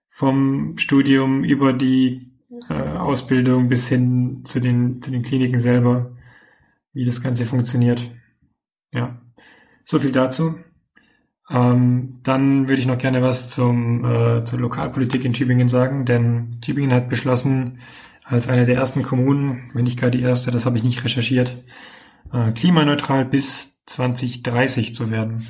vom 0.08 0.78
Studium 0.78 1.44
über 1.44 1.74
die 1.74 2.32
äh, 2.70 2.72
Ausbildung 2.72 3.68
bis 3.68 3.86
hin 3.86 4.40
zu 4.44 4.60
den, 4.60 5.02
zu 5.02 5.10
den 5.10 5.22
Kliniken 5.22 5.58
selber 5.58 6.15
wie 6.96 7.04
das 7.04 7.22
Ganze 7.22 7.44
funktioniert. 7.44 8.10
Ja, 8.90 9.20
so 9.84 9.98
viel 9.98 10.12
dazu. 10.12 10.54
Ähm, 11.50 12.20
dann 12.22 12.68
würde 12.68 12.80
ich 12.80 12.86
noch 12.86 12.96
gerne 12.96 13.20
was 13.20 13.50
zum, 13.50 14.04
äh, 14.04 14.44
zur 14.44 14.58
Lokalpolitik 14.58 15.24
in 15.24 15.34
Tübingen 15.34 15.68
sagen, 15.68 16.06
denn 16.06 16.58
Tübingen 16.62 16.94
hat 16.94 17.10
beschlossen, 17.10 17.80
als 18.24 18.48
eine 18.48 18.64
der 18.64 18.76
ersten 18.76 19.02
Kommunen, 19.02 19.68
wenn 19.74 19.84
nicht 19.84 20.00
gar 20.00 20.10
die 20.10 20.22
erste, 20.22 20.50
das 20.50 20.64
habe 20.64 20.78
ich 20.78 20.82
nicht 20.82 21.04
recherchiert, 21.04 21.54
äh, 22.32 22.50
klimaneutral 22.52 23.26
bis 23.26 23.84
2030 23.84 24.94
zu 24.94 25.10
werden. 25.10 25.46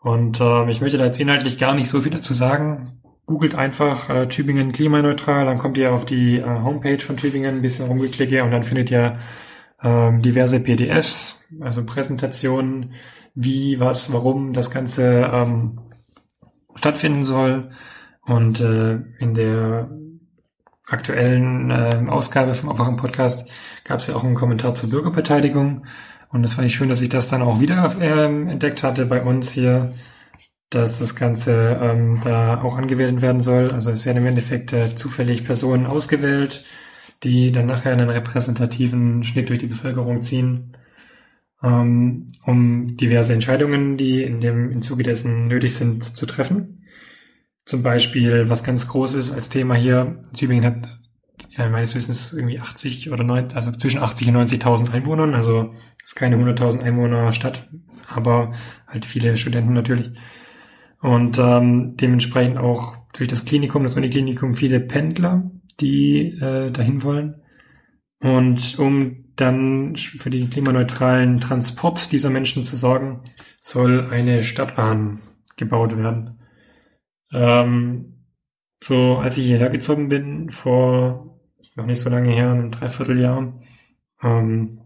Und 0.00 0.40
äh, 0.40 0.70
ich 0.70 0.80
möchte 0.80 0.96
da 0.96 1.04
jetzt 1.04 1.20
inhaltlich 1.20 1.58
gar 1.58 1.74
nicht 1.74 1.90
so 1.90 2.00
viel 2.00 2.10
dazu 2.10 2.32
sagen. 2.32 3.00
Googelt 3.26 3.54
einfach 3.54 4.08
äh, 4.08 4.26
Tübingen 4.28 4.72
klimaneutral, 4.72 5.44
dann 5.44 5.58
kommt 5.58 5.76
ihr 5.76 5.92
auf 5.92 6.06
die 6.06 6.38
äh, 6.38 6.44
Homepage 6.44 7.00
von 7.00 7.18
Tübingen, 7.18 7.56
ein 7.56 7.62
bisschen 7.62 7.86
rumgeklicke 7.86 8.42
und 8.42 8.50
dann 8.50 8.64
findet 8.64 8.90
ihr 8.90 9.18
ähm, 9.82 10.22
diverse 10.22 10.60
PDFs, 10.60 11.48
also 11.60 11.84
Präsentationen, 11.84 12.94
wie, 13.34 13.80
was, 13.80 14.12
warum 14.12 14.52
das 14.52 14.70
Ganze 14.70 15.30
ähm, 15.32 15.80
stattfinden 16.74 17.22
soll. 17.22 17.70
Und 18.22 18.60
äh, 18.60 19.00
in 19.18 19.34
der 19.34 19.90
aktuellen 20.86 21.70
äh, 21.70 22.04
Ausgabe 22.08 22.54
vom 22.54 22.68
Aufwachen 22.68 22.96
Podcast 22.96 23.48
gab 23.84 24.00
es 24.00 24.08
ja 24.08 24.14
auch 24.14 24.24
einen 24.24 24.34
Kommentar 24.34 24.74
zur 24.74 24.90
Bürgerbeteiligung. 24.90 25.86
Und 26.30 26.42
das 26.42 26.54
fand 26.54 26.66
ich 26.66 26.74
schön, 26.74 26.88
dass 26.88 27.02
ich 27.02 27.08
das 27.08 27.28
dann 27.28 27.42
auch 27.42 27.60
wieder 27.60 27.92
ähm, 28.00 28.48
entdeckt 28.48 28.82
hatte 28.82 29.06
bei 29.06 29.22
uns 29.22 29.50
hier, 29.50 29.92
dass 30.70 31.00
das 31.00 31.16
Ganze 31.16 31.78
ähm, 31.80 32.20
da 32.22 32.62
auch 32.62 32.76
angewählt 32.76 33.20
werden 33.20 33.40
soll. 33.40 33.72
Also 33.72 33.90
es 33.90 34.06
werden 34.06 34.18
im 34.18 34.26
Endeffekt 34.26 34.72
äh, 34.72 34.94
zufällig 34.94 35.44
Personen 35.44 35.86
ausgewählt, 35.86 36.64
die 37.22 37.52
dann 37.52 37.66
nachher 37.66 37.92
einen 37.92 38.08
repräsentativen 38.08 39.24
Schnitt 39.24 39.48
durch 39.48 39.58
die 39.58 39.66
Bevölkerung 39.66 40.22
ziehen, 40.22 40.76
ähm, 41.62 42.26
um 42.44 42.96
diverse 42.96 43.34
Entscheidungen, 43.34 43.96
die 43.96 44.22
in 44.22 44.40
dem 44.40 44.70
im 44.70 44.82
Zuge 44.82 45.02
dessen 45.02 45.48
nötig 45.48 45.74
sind, 45.74 46.04
zu 46.04 46.26
treffen. 46.26 46.86
Zum 47.66 47.82
Beispiel, 47.82 48.48
was 48.48 48.64
ganz 48.64 48.88
groß 48.88 49.14
ist 49.14 49.32
als 49.32 49.48
Thema 49.48 49.74
hier, 49.74 50.24
Tübingen 50.34 50.64
hat 50.64 50.88
ja, 51.50 51.68
meines 51.68 51.94
Wissens 51.94 52.32
irgendwie 52.32 52.58
80 52.58 53.10
oder 53.10 53.24
90, 53.24 53.56
also 53.56 53.72
zwischen 53.72 54.00
80 54.00 54.28
und 54.28 54.36
90.000 54.36 54.92
Einwohnern, 54.92 55.34
also 55.34 55.74
ist 56.02 56.16
keine 56.16 56.36
100.000 56.36 56.82
Einwohner 56.82 57.32
Stadt, 57.32 57.68
aber 58.08 58.52
halt 58.86 59.04
viele 59.04 59.36
Studenten 59.36 59.72
natürlich. 59.72 60.10
Und 61.00 61.38
ähm, 61.38 61.96
dementsprechend 61.96 62.58
auch 62.58 62.98
durch 63.14 63.28
das 63.28 63.44
Klinikum, 63.44 63.82
das 63.82 63.96
Uniklinikum, 63.96 64.54
viele 64.54 64.80
Pendler, 64.80 65.50
die 65.80 66.38
äh, 66.40 66.70
dahin 66.70 67.02
wollen. 67.02 67.42
Und 68.20 68.78
um 68.78 69.24
dann 69.36 69.96
für 69.96 70.30
den 70.30 70.50
klimaneutralen 70.50 71.40
Transport 71.40 72.12
dieser 72.12 72.30
Menschen 72.30 72.64
zu 72.64 72.76
sorgen, 72.76 73.22
soll 73.60 74.08
eine 74.10 74.42
Stadtbahn 74.42 75.20
gebaut 75.56 75.96
werden. 75.96 76.40
Ähm, 77.32 78.26
so, 78.82 79.16
als 79.16 79.36
ich 79.36 79.44
hierher 79.44 79.70
gezogen 79.70 80.08
bin, 80.08 80.50
vor, 80.50 81.40
ist 81.60 81.76
noch 81.76 81.86
nicht 81.86 82.00
so 82.00 82.10
lange 82.10 82.30
her, 82.30 82.50
einem 82.50 82.70
Dreivierteljahr, 82.70 83.60
ähm, 84.22 84.80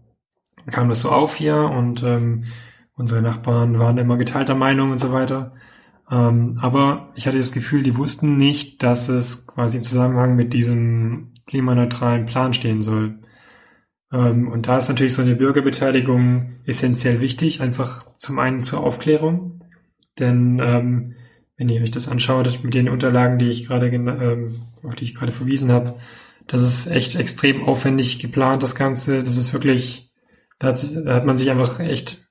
kam 0.67 0.89
das 0.89 1.01
so 1.01 1.09
auf 1.09 1.35
hier 1.35 1.55
und 1.55 2.03
ähm, 2.03 2.45
unsere 2.95 3.21
Nachbarn 3.21 3.79
waren 3.79 3.97
immer 3.97 4.17
geteilter 4.17 4.55
Meinung 4.55 4.91
und 4.91 4.99
so 4.99 5.11
weiter. 5.11 5.53
Ähm, 6.09 6.57
aber 6.61 7.11
ich 7.15 7.27
hatte 7.27 7.37
das 7.37 7.51
Gefühl, 7.51 7.83
die 7.83 7.97
wussten 7.97 8.37
nicht, 8.37 8.83
dass 8.83 9.09
es 9.09 9.47
quasi 9.47 9.77
im 9.77 9.83
Zusammenhang 9.83 10.35
mit 10.35 10.53
diesem 10.53 11.31
klimaneutralen 11.47 12.25
Plan 12.25 12.53
stehen 12.53 12.81
soll. 12.81 13.19
Ähm, 14.11 14.47
und 14.47 14.67
da 14.67 14.77
ist 14.77 14.89
natürlich 14.89 15.13
so 15.13 15.21
eine 15.21 15.35
Bürgerbeteiligung 15.35 16.59
essentiell 16.65 17.21
wichtig, 17.21 17.61
einfach 17.61 18.05
zum 18.17 18.39
einen 18.39 18.63
zur 18.63 18.81
Aufklärung. 18.81 19.63
Denn 20.19 20.59
ähm, 20.63 21.15
wenn 21.57 21.69
ihr 21.69 21.81
euch 21.81 21.91
das 21.91 22.07
anschaut, 22.07 22.63
mit 22.63 22.73
den 22.73 22.89
Unterlagen, 22.89 23.39
die 23.39 23.49
ich 23.49 23.67
gerade 23.67 23.87
ähm, 23.87 24.63
auf 24.83 24.95
die 24.95 25.05
ich 25.05 25.15
gerade 25.15 25.31
verwiesen 25.31 25.71
habe, 25.71 25.95
das 26.47 26.61
ist 26.61 26.87
echt 26.87 27.15
extrem 27.15 27.63
aufwendig 27.63 28.19
geplant, 28.19 28.61
das 28.61 28.75
Ganze. 28.75 29.23
Das 29.23 29.37
ist 29.37 29.53
wirklich, 29.53 30.11
da 30.59 30.67
hat, 30.67 30.79
da 31.05 31.15
hat 31.15 31.25
man 31.25 31.37
sich 31.37 31.49
einfach 31.49 31.79
echt 31.79 32.24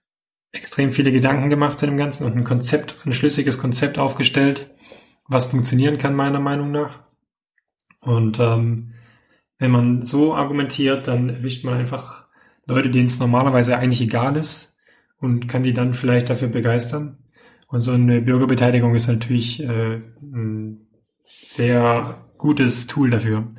extrem 0.54 0.92
viele 0.92 1.12
Gedanken 1.12 1.50
gemacht 1.50 1.78
zu 1.78 1.86
dem 1.86 1.96
Ganzen 1.96 2.24
und 2.24 2.36
ein 2.36 2.44
Konzept, 2.44 2.96
ein 3.04 3.12
schlüssiges 3.12 3.58
Konzept 3.58 3.98
aufgestellt, 3.98 4.70
was 5.28 5.46
funktionieren 5.46 5.98
kann, 5.98 6.14
meiner 6.14 6.40
Meinung 6.40 6.70
nach. 6.70 7.02
Und 8.00 8.38
ähm, 8.38 8.94
wenn 9.58 9.70
man 9.70 10.02
so 10.02 10.34
argumentiert, 10.34 11.08
dann 11.08 11.28
erwischt 11.28 11.64
man 11.64 11.74
einfach 11.74 12.28
Leute, 12.66 12.90
denen 12.90 13.06
es 13.06 13.18
normalerweise 13.18 13.76
eigentlich 13.76 14.00
egal 14.00 14.36
ist 14.36 14.78
und 15.18 15.48
kann 15.48 15.64
die 15.64 15.72
dann 15.72 15.92
vielleicht 15.92 16.30
dafür 16.30 16.48
begeistern. 16.48 17.18
Und 17.66 17.80
so 17.80 17.92
eine 17.92 18.20
Bürgerbeteiligung 18.20 18.94
ist 18.94 19.08
natürlich 19.08 19.62
äh, 19.62 20.00
ein 20.22 20.86
sehr 21.24 22.28
gutes 22.38 22.86
Tool 22.86 23.10
dafür. 23.10 23.54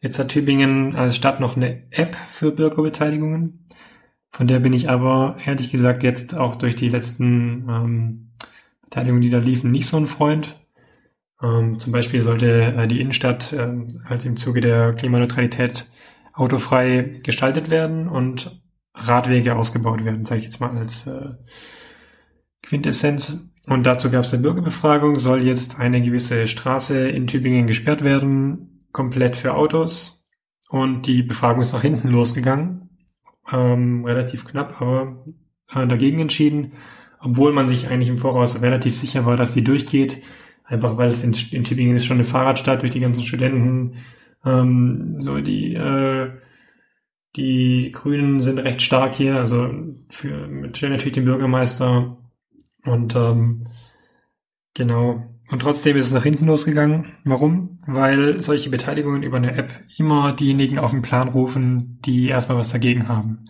Jetzt 0.00 0.18
hat 0.18 0.30
Tübingen 0.30 0.96
als 0.96 1.16
Stadt 1.16 1.40
noch 1.40 1.56
eine 1.56 1.84
App 1.90 2.16
für 2.30 2.50
Bürgerbeteiligungen. 2.50 3.63
Von 4.34 4.48
der 4.48 4.58
bin 4.58 4.72
ich 4.72 4.90
aber 4.90 5.36
ehrlich 5.46 5.70
gesagt 5.70 6.02
jetzt 6.02 6.34
auch 6.36 6.56
durch 6.56 6.74
die 6.74 6.88
letzten 6.88 7.68
ähm, 7.68 8.32
Beteiligungen, 8.82 9.22
die 9.22 9.30
da 9.30 9.38
liefen, 9.38 9.70
nicht 9.70 9.86
so 9.86 9.96
ein 9.96 10.08
Freund. 10.08 10.56
Ähm, 11.40 11.78
zum 11.78 11.92
Beispiel 11.92 12.20
sollte 12.20 12.74
äh, 12.76 12.88
die 12.88 13.00
Innenstadt 13.00 13.52
ähm, 13.52 13.86
als 14.08 14.24
im 14.24 14.36
Zuge 14.36 14.60
der 14.60 14.92
Klimaneutralität 14.94 15.86
autofrei 16.32 17.20
gestaltet 17.22 17.70
werden 17.70 18.08
und 18.08 18.60
Radwege 18.96 19.54
ausgebaut 19.54 20.04
werden, 20.04 20.24
sage 20.24 20.40
ich 20.40 20.46
jetzt 20.46 20.58
mal 20.58 20.76
als 20.76 21.06
äh, 21.06 21.34
Quintessenz. 22.60 23.52
Und 23.66 23.86
dazu 23.86 24.10
gab 24.10 24.24
es 24.24 24.34
eine 24.34 24.42
Bürgerbefragung, 24.42 25.16
soll 25.20 25.42
jetzt 25.42 25.78
eine 25.78 26.02
gewisse 26.02 26.48
Straße 26.48 27.08
in 27.08 27.28
Tübingen 27.28 27.68
gesperrt 27.68 28.02
werden, 28.02 28.84
komplett 28.90 29.36
für 29.36 29.54
Autos. 29.54 30.28
Und 30.70 31.06
die 31.06 31.22
Befragung 31.22 31.60
ist 31.60 31.72
nach 31.72 31.82
hinten 31.82 32.08
losgegangen, 32.08 32.83
ähm, 33.54 34.04
relativ 34.04 34.44
knapp, 34.44 34.80
aber 34.80 35.24
äh, 35.72 35.86
dagegen 35.86 36.18
entschieden, 36.20 36.72
obwohl 37.20 37.52
man 37.52 37.68
sich 37.68 37.88
eigentlich 37.88 38.08
im 38.08 38.18
Voraus 38.18 38.60
relativ 38.62 38.96
sicher 38.98 39.24
war, 39.24 39.36
dass 39.36 39.54
die 39.54 39.64
durchgeht, 39.64 40.22
einfach 40.64 40.96
weil 40.96 41.10
es 41.10 41.24
in, 41.24 41.34
in 41.52 41.64
Tübingen 41.64 41.96
ist 41.96 42.04
schon 42.04 42.16
eine 42.16 42.24
Fahrradstadt 42.24 42.82
durch 42.82 42.92
die 42.92 43.00
ganzen 43.00 43.24
Studenten, 43.24 43.96
ähm, 44.44 45.16
so 45.20 45.40
die 45.40 45.74
äh, 45.74 46.30
die 47.36 47.90
Grünen 47.92 48.38
sind 48.38 48.58
recht 48.58 48.80
stark 48.80 49.14
hier, 49.14 49.36
also 49.36 49.70
für 50.08 50.46
natürlich 50.46 51.12
den 51.12 51.24
Bürgermeister. 51.24 52.16
Und 52.84 53.16
ähm, 53.16 53.68
genau. 54.74 55.33
Und 55.50 55.60
trotzdem 55.60 55.96
ist 55.96 56.06
es 56.06 56.12
nach 56.12 56.22
hinten 56.22 56.46
losgegangen. 56.46 57.12
Warum? 57.24 57.78
Weil 57.86 58.40
solche 58.40 58.70
Beteiligungen 58.70 59.22
über 59.22 59.36
eine 59.36 59.54
App 59.54 59.70
immer 59.98 60.32
diejenigen 60.32 60.78
auf 60.78 60.92
den 60.92 61.02
Plan 61.02 61.28
rufen, 61.28 61.98
die 62.04 62.28
erstmal 62.28 62.58
was 62.58 62.70
dagegen 62.72 63.08
haben. 63.08 63.44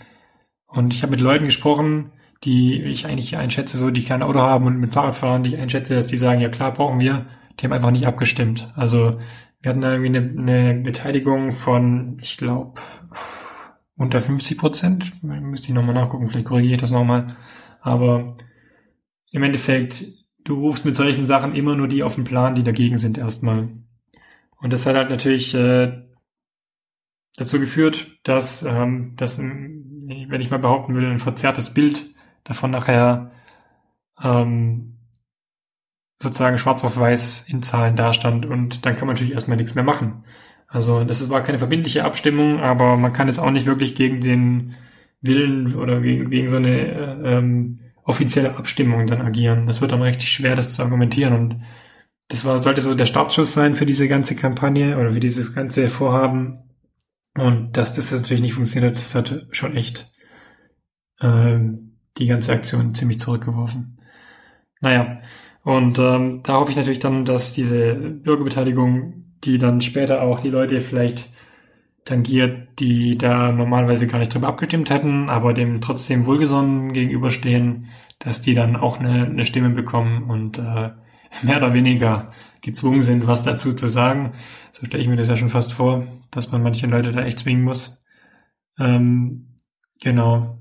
Und 0.66 0.92
ich 0.92 1.02
habe 1.02 1.12
mit 1.12 1.20
Leuten 1.20 1.44
gesprochen, 1.44 2.10
die 2.42 2.82
ich 2.82 3.06
eigentlich 3.06 3.36
einschätze, 3.36 3.78
so 3.78 3.90
die 3.90 4.04
kein 4.04 4.22
Auto 4.22 4.40
haben 4.40 4.66
und 4.66 4.78
mit 4.78 4.92
Fahrrad 4.92 5.14
fahren, 5.14 5.44
die 5.44 5.50
ich 5.50 5.58
einschätze, 5.60 5.94
dass 5.94 6.08
die 6.08 6.16
sagen, 6.16 6.40
ja 6.40 6.48
klar, 6.48 6.72
brauchen 6.72 7.00
wir. 7.00 7.26
Die 7.58 7.64
haben 7.64 7.72
einfach 7.72 7.92
nicht 7.92 8.06
abgestimmt. 8.06 8.72
Also 8.74 9.20
wir 9.62 9.70
hatten 9.70 9.80
da 9.80 9.92
irgendwie 9.92 10.18
eine, 10.18 10.52
eine 10.52 10.80
Beteiligung 10.80 11.52
von, 11.52 12.18
ich 12.20 12.36
glaube, 12.36 12.80
unter 13.96 14.20
50 14.20 14.58
Prozent. 14.58 15.22
Müsste 15.22 15.68
ich 15.68 15.74
nochmal 15.74 15.94
nachgucken, 15.94 16.28
vielleicht 16.28 16.46
korrigiere 16.46 16.74
ich 16.74 16.80
das 16.80 16.90
nochmal. 16.90 17.28
Aber 17.80 18.36
im 19.30 19.42
Endeffekt, 19.42 20.04
du 20.44 20.54
rufst 20.54 20.84
mit 20.84 20.94
solchen 20.94 21.26
Sachen 21.26 21.54
immer 21.54 21.74
nur 21.74 21.88
die 21.88 22.02
auf 22.02 22.14
den 22.14 22.24
Plan, 22.24 22.54
die 22.54 22.62
dagegen 22.62 22.98
sind 22.98 23.18
erstmal. 23.18 23.70
Und 24.58 24.72
das 24.72 24.86
hat 24.86 24.96
halt 24.96 25.10
natürlich 25.10 25.54
äh, 25.54 26.04
dazu 27.36 27.58
geführt, 27.58 28.18
dass, 28.22 28.62
ähm, 28.62 29.14
dass, 29.16 29.38
wenn 29.38 30.40
ich 30.40 30.50
mal 30.50 30.58
behaupten 30.58 30.94
will, 30.94 31.06
ein 31.06 31.18
verzerrtes 31.18 31.74
Bild 31.74 32.14
davon 32.44 32.70
nachher 32.70 33.32
ähm, 34.22 34.98
sozusagen 36.18 36.58
schwarz 36.58 36.84
auf 36.84 36.98
weiß 36.98 37.48
in 37.48 37.62
Zahlen 37.62 37.96
dastand 37.96 38.46
und 38.46 38.86
dann 38.86 38.96
kann 38.96 39.06
man 39.06 39.14
natürlich 39.14 39.34
erstmal 39.34 39.56
nichts 39.56 39.74
mehr 39.74 39.84
machen. 39.84 40.24
Also 40.68 41.04
das 41.04 41.28
war 41.30 41.42
keine 41.42 41.58
verbindliche 41.58 42.04
Abstimmung, 42.04 42.60
aber 42.60 42.96
man 42.96 43.12
kann 43.12 43.28
jetzt 43.28 43.38
auch 43.38 43.50
nicht 43.50 43.66
wirklich 43.66 43.94
gegen 43.94 44.20
den 44.20 44.74
Willen 45.20 45.74
oder 45.74 46.00
gegen, 46.00 46.30
gegen 46.30 46.48
so 46.48 46.56
eine 46.56 46.70
äh, 46.70 47.36
ähm, 47.36 47.80
offizielle 48.04 48.56
Abstimmung 48.56 49.06
dann 49.06 49.22
agieren. 49.22 49.66
Das 49.66 49.80
wird 49.80 49.92
dann 49.92 50.02
richtig 50.02 50.30
schwer, 50.30 50.54
das 50.54 50.74
zu 50.74 50.82
argumentieren. 50.82 51.34
Und 51.34 51.56
das 52.28 52.44
war, 52.44 52.58
sollte 52.58 52.80
so 52.80 52.94
der 52.94 53.06
Startschuss 53.06 53.52
sein 53.52 53.74
für 53.74 53.86
diese 53.86 54.08
ganze 54.08 54.36
Kampagne 54.36 54.98
oder 54.98 55.12
für 55.12 55.20
dieses 55.20 55.54
ganze 55.54 55.88
Vorhaben. 55.88 56.58
Und 57.36 57.76
dass 57.76 57.94
das 57.94 58.12
natürlich 58.12 58.42
nicht 58.42 58.54
funktioniert 58.54 58.94
hat, 58.94 59.02
das 59.02 59.14
hat 59.14 59.46
schon 59.50 59.76
echt 59.76 60.12
ähm, 61.20 61.98
die 62.18 62.26
ganze 62.26 62.52
Aktion 62.52 62.94
ziemlich 62.94 63.18
zurückgeworfen. 63.18 64.00
Naja, 64.80 65.20
und 65.62 65.98
ähm, 65.98 66.42
da 66.44 66.54
hoffe 66.54 66.70
ich 66.70 66.76
natürlich 66.76 67.00
dann, 67.00 67.24
dass 67.24 67.54
diese 67.54 67.94
Bürgerbeteiligung 67.94 69.24
die 69.44 69.58
dann 69.58 69.80
später 69.80 70.22
auch 70.22 70.40
die 70.40 70.50
Leute 70.50 70.80
vielleicht 70.80 71.30
tangiert, 72.04 72.78
die 72.80 73.16
da 73.16 73.50
normalerweise 73.52 74.06
gar 74.06 74.18
nicht 74.18 74.32
drüber 74.32 74.48
abgestimmt 74.48 74.90
hätten, 74.90 75.30
aber 75.30 75.54
dem 75.54 75.80
trotzdem 75.80 76.26
wohlgesonnen 76.26 76.92
gegenüberstehen, 76.92 77.86
dass 78.18 78.40
die 78.40 78.54
dann 78.54 78.76
auch 78.76 78.98
eine, 78.98 79.26
eine 79.26 79.44
Stimme 79.44 79.70
bekommen 79.70 80.24
und 80.30 80.58
äh, 80.58 80.90
mehr 81.42 81.56
oder 81.56 81.74
weniger 81.74 82.26
gezwungen 82.60 83.02
sind, 83.02 83.26
was 83.26 83.42
dazu 83.42 83.74
zu 83.74 83.88
sagen. 83.88 84.32
So 84.72 84.86
stelle 84.86 85.02
ich 85.02 85.08
mir 85.08 85.16
das 85.16 85.28
ja 85.28 85.36
schon 85.36 85.48
fast 85.48 85.72
vor, 85.72 86.06
dass 86.30 86.52
man 86.52 86.62
manche 86.62 86.86
Leute 86.86 87.12
da 87.12 87.22
echt 87.22 87.40
zwingen 87.40 87.64
muss. 87.64 88.02
Ähm, 88.78 89.58
genau. 90.00 90.58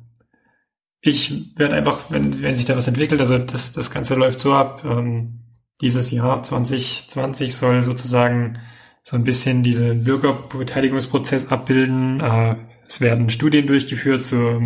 Ich 1.02 1.58
werde 1.58 1.76
einfach, 1.76 2.10
wenn, 2.12 2.42
wenn 2.42 2.56
sich 2.56 2.66
da 2.66 2.78
was 2.78 2.88
entwickelt, 2.88 3.20
also 3.20 3.38
das, 3.38 3.74
das 3.74 3.92
Ganze 3.92 4.16
läuft 4.16 4.40
so 4.40 4.54
ab, 4.54 4.84
ähm, 4.86 5.40
dieses 5.82 6.12
Jahr 6.12 6.42
2020 6.42 7.56
soll 7.56 7.84
sozusagen 7.84 8.60
so 9.04 9.16
ein 9.16 9.24
bisschen 9.24 9.64
diesen 9.64 10.04
Bürgerbeteiligungsprozess 10.04 11.52
abbilden. 11.52 12.20
Äh, 12.22 12.56
es 12.88 13.02
werden 13.02 13.30
Studien 13.30 13.68
durchgeführt 13.68 14.22
zur, 14.22 14.62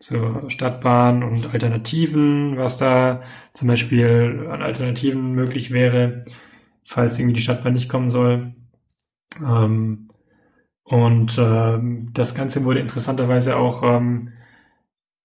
zur 0.00 0.50
Stadtbahn 0.50 1.22
und 1.22 1.52
Alternativen, 1.52 2.56
was 2.56 2.76
da 2.76 3.22
zum 3.54 3.68
Beispiel 3.68 4.48
an 4.50 4.62
Alternativen 4.62 5.32
möglich 5.32 5.70
wäre, 5.70 6.24
falls 6.84 7.18
irgendwie 7.18 7.34
die 7.34 7.42
Stadtbahn 7.42 7.74
nicht 7.74 7.88
kommen 7.88 8.10
soll. 8.10 8.54
Ähm, 9.40 10.08
und 10.82 11.36
ähm, 11.38 12.10
das 12.14 12.34
Ganze 12.34 12.64
wurde 12.64 12.80
interessanterweise 12.80 13.56
auch 13.56 13.82
ähm, 13.82 14.32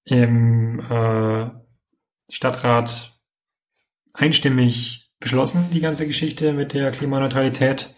im 0.06 0.80
äh, 0.80 1.50
Stadtrat 2.30 3.18
einstimmig 4.14 5.12
beschlossen, 5.20 5.70
die 5.72 5.80
ganze 5.80 6.06
Geschichte 6.06 6.54
mit 6.54 6.74
der 6.74 6.92
Klimaneutralität. 6.92 7.96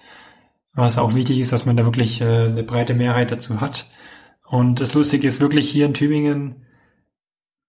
Was 0.75 0.97
auch 0.97 1.13
wichtig 1.15 1.39
ist, 1.39 1.51
dass 1.51 1.65
man 1.65 1.77
da 1.77 1.85
wirklich 1.85 2.21
äh, 2.21 2.25
eine 2.25 2.63
breite 2.63 2.93
Mehrheit 2.93 3.31
dazu 3.31 3.61
hat. 3.61 3.89
Und 4.47 4.81
das 4.81 4.93
Lustige 4.93 5.27
ist 5.27 5.41
wirklich 5.41 5.69
hier 5.69 5.85
in 5.85 5.93
Tübingen 5.93 6.65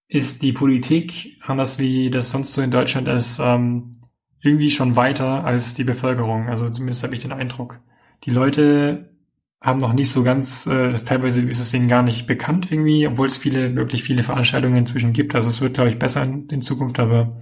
ist 0.08 0.42
die 0.42 0.52
Politik, 0.52 1.38
anders 1.42 1.78
wie 1.78 2.10
das 2.10 2.30
sonst 2.30 2.52
so 2.52 2.62
in 2.62 2.70
Deutschland 2.70 3.08
ist, 3.08 3.40
ähm, 3.40 3.92
irgendwie 4.40 4.70
schon 4.70 4.94
weiter 4.94 5.44
als 5.44 5.74
die 5.74 5.84
Bevölkerung. 5.84 6.48
Also 6.48 6.70
zumindest 6.70 7.02
habe 7.02 7.14
ich 7.14 7.22
den 7.22 7.32
Eindruck. 7.32 7.80
Die 8.24 8.30
Leute 8.30 9.16
haben 9.60 9.78
noch 9.78 9.94
nicht 9.94 10.10
so 10.10 10.22
ganz, 10.22 10.66
äh, 10.66 10.92
teilweise 10.94 11.40
ist 11.40 11.60
es 11.60 11.72
denen 11.72 11.88
gar 11.88 12.02
nicht 12.02 12.26
bekannt 12.26 12.70
irgendwie, 12.70 13.06
obwohl 13.08 13.26
es 13.26 13.36
viele, 13.36 13.74
wirklich 13.74 14.04
viele 14.04 14.22
Veranstaltungen 14.22 14.76
inzwischen 14.76 15.12
gibt. 15.12 15.34
Also 15.34 15.48
es 15.48 15.60
wird, 15.60 15.74
glaube 15.74 15.90
ich, 15.90 15.98
besser 15.98 16.22
in, 16.22 16.46
in 16.48 16.62
Zukunft, 16.62 17.00
aber 17.00 17.40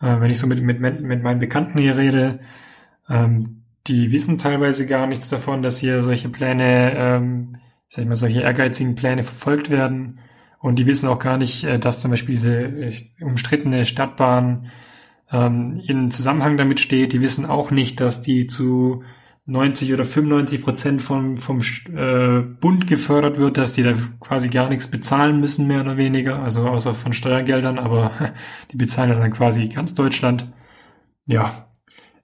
äh, 0.00 0.20
wenn 0.20 0.30
ich 0.30 0.38
so 0.38 0.46
mit, 0.46 0.62
mit, 0.62 0.80
mit 0.80 1.22
meinen 1.22 1.38
Bekannten 1.38 1.78
hier 1.78 1.96
rede, 1.96 2.40
ähm, 3.08 3.57
die 3.88 4.12
wissen 4.12 4.38
teilweise 4.38 4.86
gar 4.86 5.06
nichts 5.06 5.28
davon, 5.28 5.62
dass 5.62 5.78
hier 5.78 6.02
solche 6.02 6.28
Pläne, 6.28 6.94
ähm, 6.96 7.56
sag 7.88 8.02
ich 8.02 8.08
mal, 8.08 8.16
solche 8.16 8.42
ehrgeizigen 8.42 8.94
Pläne 8.94 9.24
verfolgt 9.24 9.70
werden. 9.70 10.20
Und 10.60 10.78
die 10.78 10.86
wissen 10.86 11.08
auch 11.08 11.18
gar 11.18 11.38
nicht, 11.38 11.64
äh, 11.64 11.78
dass 11.78 12.00
zum 12.00 12.10
Beispiel 12.10 12.34
diese 12.34 12.62
äh, 12.62 12.92
umstrittene 13.20 13.86
Stadtbahn 13.86 14.70
ähm, 15.32 15.80
in 15.86 16.10
Zusammenhang 16.10 16.56
damit 16.56 16.80
steht. 16.80 17.12
Die 17.12 17.20
wissen 17.20 17.46
auch 17.46 17.70
nicht, 17.70 18.00
dass 18.00 18.22
die 18.22 18.46
zu 18.46 19.02
90 19.46 19.94
oder 19.94 20.04
95 20.04 20.62
Prozent 20.62 21.02
vom, 21.02 21.38
vom 21.38 21.60
äh, 21.94 22.40
Bund 22.40 22.86
gefördert 22.86 23.38
wird, 23.38 23.56
dass 23.56 23.72
die 23.72 23.82
da 23.82 23.94
quasi 24.20 24.48
gar 24.48 24.68
nichts 24.68 24.88
bezahlen 24.88 25.40
müssen, 25.40 25.66
mehr 25.66 25.80
oder 25.80 25.96
weniger, 25.96 26.42
also 26.42 26.68
außer 26.68 26.92
von 26.92 27.14
Steuergeldern, 27.14 27.78
aber 27.78 28.12
die 28.72 28.76
bezahlen 28.76 29.18
dann 29.18 29.32
quasi 29.32 29.68
ganz 29.68 29.94
Deutschland. 29.94 30.52
Ja, 31.24 31.67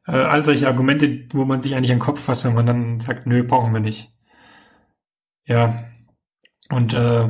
äh, 0.07 0.13
all 0.13 0.45
solche 0.45 0.67
Argumente, 0.69 1.27
wo 1.33 1.45
man 1.45 1.63
sich 1.63 1.75
eigentlich 1.75 1.93
an 1.93 1.99
den 1.99 2.05
Kopf 2.05 2.21
fasst, 2.23 2.45
wenn 2.45 2.55
man 2.55 2.67
dann 2.67 3.01
sagt, 3.01 3.27
nö, 3.27 3.43
brauchen 3.45 3.73
wir 3.73 3.81
nicht. 3.81 4.13
Ja, 5.47 5.85
und 6.71 6.95
äh, 6.95 7.29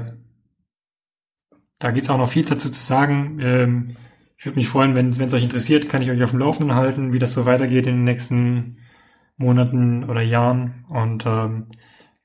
da 1.78 1.90
gibt's 1.90 2.10
auch 2.10 2.18
noch 2.18 2.28
viel 2.28 2.44
dazu 2.44 2.70
zu 2.70 2.80
sagen. 2.80 3.38
Ähm, 3.40 3.96
ich 4.36 4.46
würde 4.46 4.58
mich 4.58 4.68
freuen, 4.68 4.94
wenn 4.94 5.10
es 5.10 5.34
euch 5.34 5.42
interessiert, 5.42 5.88
kann 5.88 6.02
ich 6.02 6.10
euch 6.10 6.22
auf 6.22 6.30
dem 6.30 6.40
Laufenden 6.40 6.76
halten, 6.76 7.12
wie 7.12 7.18
das 7.18 7.32
so 7.32 7.46
weitergeht 7.46 7.86
in 7.86 7.96
den 7.96 8.04
nächsten 8.04 8.78
Monaten 9.36 10.04
oder 10.04 10.22
Jahren. 10.22 10.84
Und 10.88 11.26
ähm, 11.26 11.68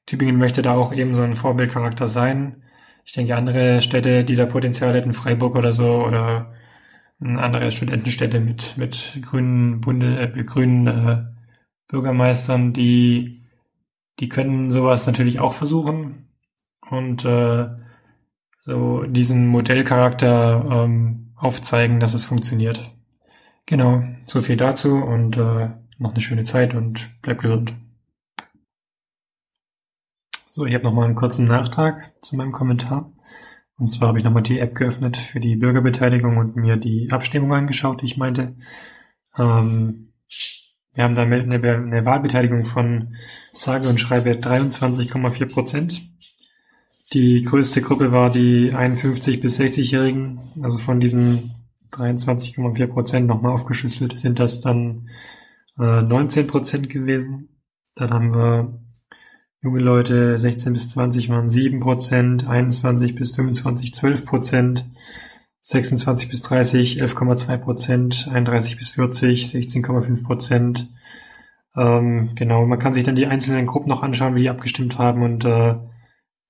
Tübingen 0.05 0.37
möchte 0.37 0.61
da 0.61 0.73
auch 0.75 0.93
eben 0.93 1.15
so 1.15 1.23
ein 1.23 1.35
Vorbildcharakter 1.35 2.07
sein. 2.07 2.63
Ich 3.05 3.13
denke, 3.13 3.35
andere 3.35 3.81
Städte, 3.81 4.23
die 4.23 4.35
da 4.35 4.45
Potenzial 4.45 4.93
hätten, 4.93 5.13
Freiburg 5.13 5.55
oder 5.55 5.71
so, 5.71 6.05
oder 6.05 6.53
andere 7.19 7.71
Studentenstädte 7.71 8.39
mit, 8.39 8.77
mit 8.77 9.19
grünen, 9.21 9.81
Bunde, 9.81 10.19
äh, 10.19 10.43
grünen 10.43 10.87
äh, 10.87 11.25
Bürgermeistern, 11.87 12.73
die, 12.73 13.43
die 14.19 14.29
können 14.29 14.71
sowas 14.71 15.05
natürlich 15.05 15.39
auch 15.39 15.53
versuchen. 15.53 16.29
Und 16.89 17.25
äh, 17.25 17.69
so 18.59 19.03
diesen 19.03 19.47
Modellcharakter 19.47 20.65
ähm, 20.85 21.33
aufzeigen, 21.35 21.99
dass 21.99 22.13
es 22.13 22.23
funktioniert. 22.23 22.95
Genau, 23.65 24.03
so 24.25 24.41
viel 24.41 24.57
dazu 24.57 24.95
und 24.95 25.37
äh, 25.37 25.69
noch 25.97 26.11
eine 26.13 26.21
schöne 26.21 26.43
Zeit 26.43 26.73
und 26.73 27.09
bleib 27.21 27.39
gesund. 27.41 27.75
So, 30.49 30.65
ich 30.65 30.73
habe 30.73 30.83
nochmal 30.83 31.05
einen 31.05 31.15
kurzen 31.15 31.45
Nachtrag 31.45 32.13
zu 32.21 32.35
meinem 32.35 32.51
Kommentar. 32.51 33.11
Und 33.79 33.89
zwar 33.89 34.09
habe 34.09 34.17
ich 34.17 34.25
nochmal 34.25 34.43
die 34.43 34.59
App 34.59 34.75
geöffnet 34.75 35.15
für 35.15 35.39
die 35.39 35.55
Bürgerbeteiligung 35.55 36.37
und 36.37 36.57
mir 36.57 36.75
die 36.75 37.11
Abstimmung 37.11 37.53
angeschaut, 37.53 38.01
die 38.01 38.05
ich 38.05 38.17
meinte. 38.17 38.55
Ähm, 39.37 40.11
wir 40.93 41.03
haben 41.05 41.15
damit 41.15 41.43
eine, 41.43 41.55
eine 41.55 42.05
Wahlbeteiligung 42.05 42.65
von 42.65 43.15
sage 43.53 43.87
und 43.87 43.99
schreibe 43.99 44.31
23,4 44.31 45.45
Prozent. 45.45 46.01
Die 47.13 47.41
größte 47.41 47.81
Gruppe 47.81 48.11
war 48.11 48.29
die 48.29 48.73
51 48.73 49.39
bis 49.39 49.59
60-Jährigen. 49.59 50.41
Also 50.61 50.77
von 50.77 50.99
diesen 50.99 51.55
23,4 51.93 52.87
Prozent 52.87 53.27
nochmal 53.27 53.53
aufgeschlüsselt 53.53 54.19
sind 54.19 54.39
das 54.39 54.59
dann 54.59 55.09
äh, 55.79 56.01
19 56.01 56.47
Prozent 56.47 56.89
gewesen. 56.89 57.47
Dann 57.95 58.11
haben 58.11 58.33
wir 58.33 58.81
junge 59.61 59.79
Leute 59.79 60.37
16 60.37 60.73
bis 60.73 60.89
20 60.91 61.29
waren 61.29 61.49
7 61.49 61.79
Prozent, 61.79 62.47
21 62.47 63.15
bis 63.15 63.35
25 63.35 63.93
12 63.93 64.25
Prozent, 64.25 64.85
26 65.61 66.29
bis 66.29 66.41
30 66.43 67.01
11,2 67.01 67.57
Prozent, 67.57 68.29
31 68.31 68.77
bis 68.77 68.89
40 68.89 69.45
16,5 69.45 70.23
Prozent. 70.23 70.89
Ähm, 71.75 72.31
genau, 72.35 72.65
man 72.65 72.79
kann 72.79 72.93
sich 72.93 73.03
dann 73.03 73.15
die 73.15 73.27
einzelnen 73.27 73.65
Gruppen 73.65 73.89
noch 73.89 74.01
anschauen, 74.01 74.35
wie 74.35 74.41
die 74.41 74.49
abgestimmt 74.49 74.97
haben 74.97 75.21
und 75.23 75.45
äh, 75.45 75.75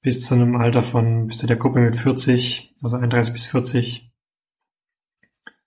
bis 0.02 0.26
zu 0.26 0.36
einem 0.36 0.56
Alter 0.56 0.84
von, 0.84 1.28
bis 1.28 1.40
zu 1.40 1.48
der 1.48 1.58
Gruppe 1.58 1.82
mit 1.82 1.96
40, 1.96 2.76
also 2.82 2.96
31 2.96 3.34
bis 3.34 3.46
40, 3.48 4.12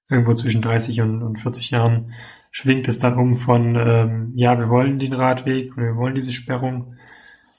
irgendwo 0.08 0.34
zwischen 0.34 0.62
30 0.62 1.00
und, 1.02 1.22
und 1.22 1.38
40 1.38 1.70
Jahren, 1.70 2.12
schwingt 2.50 2.88
es 2.88 2.98
dann 2.98 3.14
um 3.14 3.34
von, 3.34 3.76
ähm, 3.76 4.32
ja, 4.34 4.58
wir 4.58 4.68
wollen 4.68 4.98
den 4.98 5.12
Radweg 5.12 5.72
oder 5.76 5.86
wir 5.86 5.96
wollen 5.96 6.14
diese 6.14 6.32
Sperrung 6.32 6.94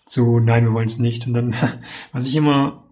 zu, 0.05 0.39
nein, 0.39 0.65
wir 0.65 0.73
wollen 0.73 0.87
es 0.87 0.99
nicht. 0.99 1.27
Und 1.27 1.33
dann, 1.33 1.55
was 2.11 2.27
ich 2.27 2.35
immer 2.35 2.83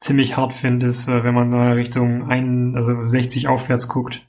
ziemlich 0.00 0.36
hart 0.36 0.54
finde, 0.54 0.86
ist, 0.86 1.08
äh, 1.08 1.24
wenn 1.24 1.34
man 1.34 1.52
in 1.52 1.72
Richtung 1.72 2.28
ein, 2.28 2.76
also 2.76 3.06
60 3.06 3.48
aufwärts 3.48 3.88
guckt, 3.88 4.26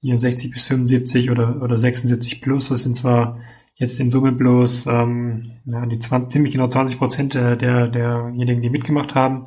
hier 0.00 0.16
60 0.16 0.50
bis 0.50 0.64
75 0.64 1.30
oder, 1.30 1.62
oder 1.62 1.76
76 1.76 2.40
plus, 2.40 2.68
das 2.68 2.82
sind 2.82 2.96
zwar 2.96 3.38
jetzt 3.74 4.00
in 4.00 4.10
Summe 4.10 4.32
bloß 4.32 4.86
ähm, 4.86 5.52
ja, 5.64 5.86
die 5.86 5.98
20, 5.98 6.32
ziemlich 6.32 6.52
genau 6.52 6.68
20 6.68 6.98
Prozent 6.98 7.34
der, 7.34 7.56
der, 7.56 7.88
derjenigen, 7.88 8.62
die 8.62 8.70
mitgemacht 8.70 9.14
haben, 9.14 9.46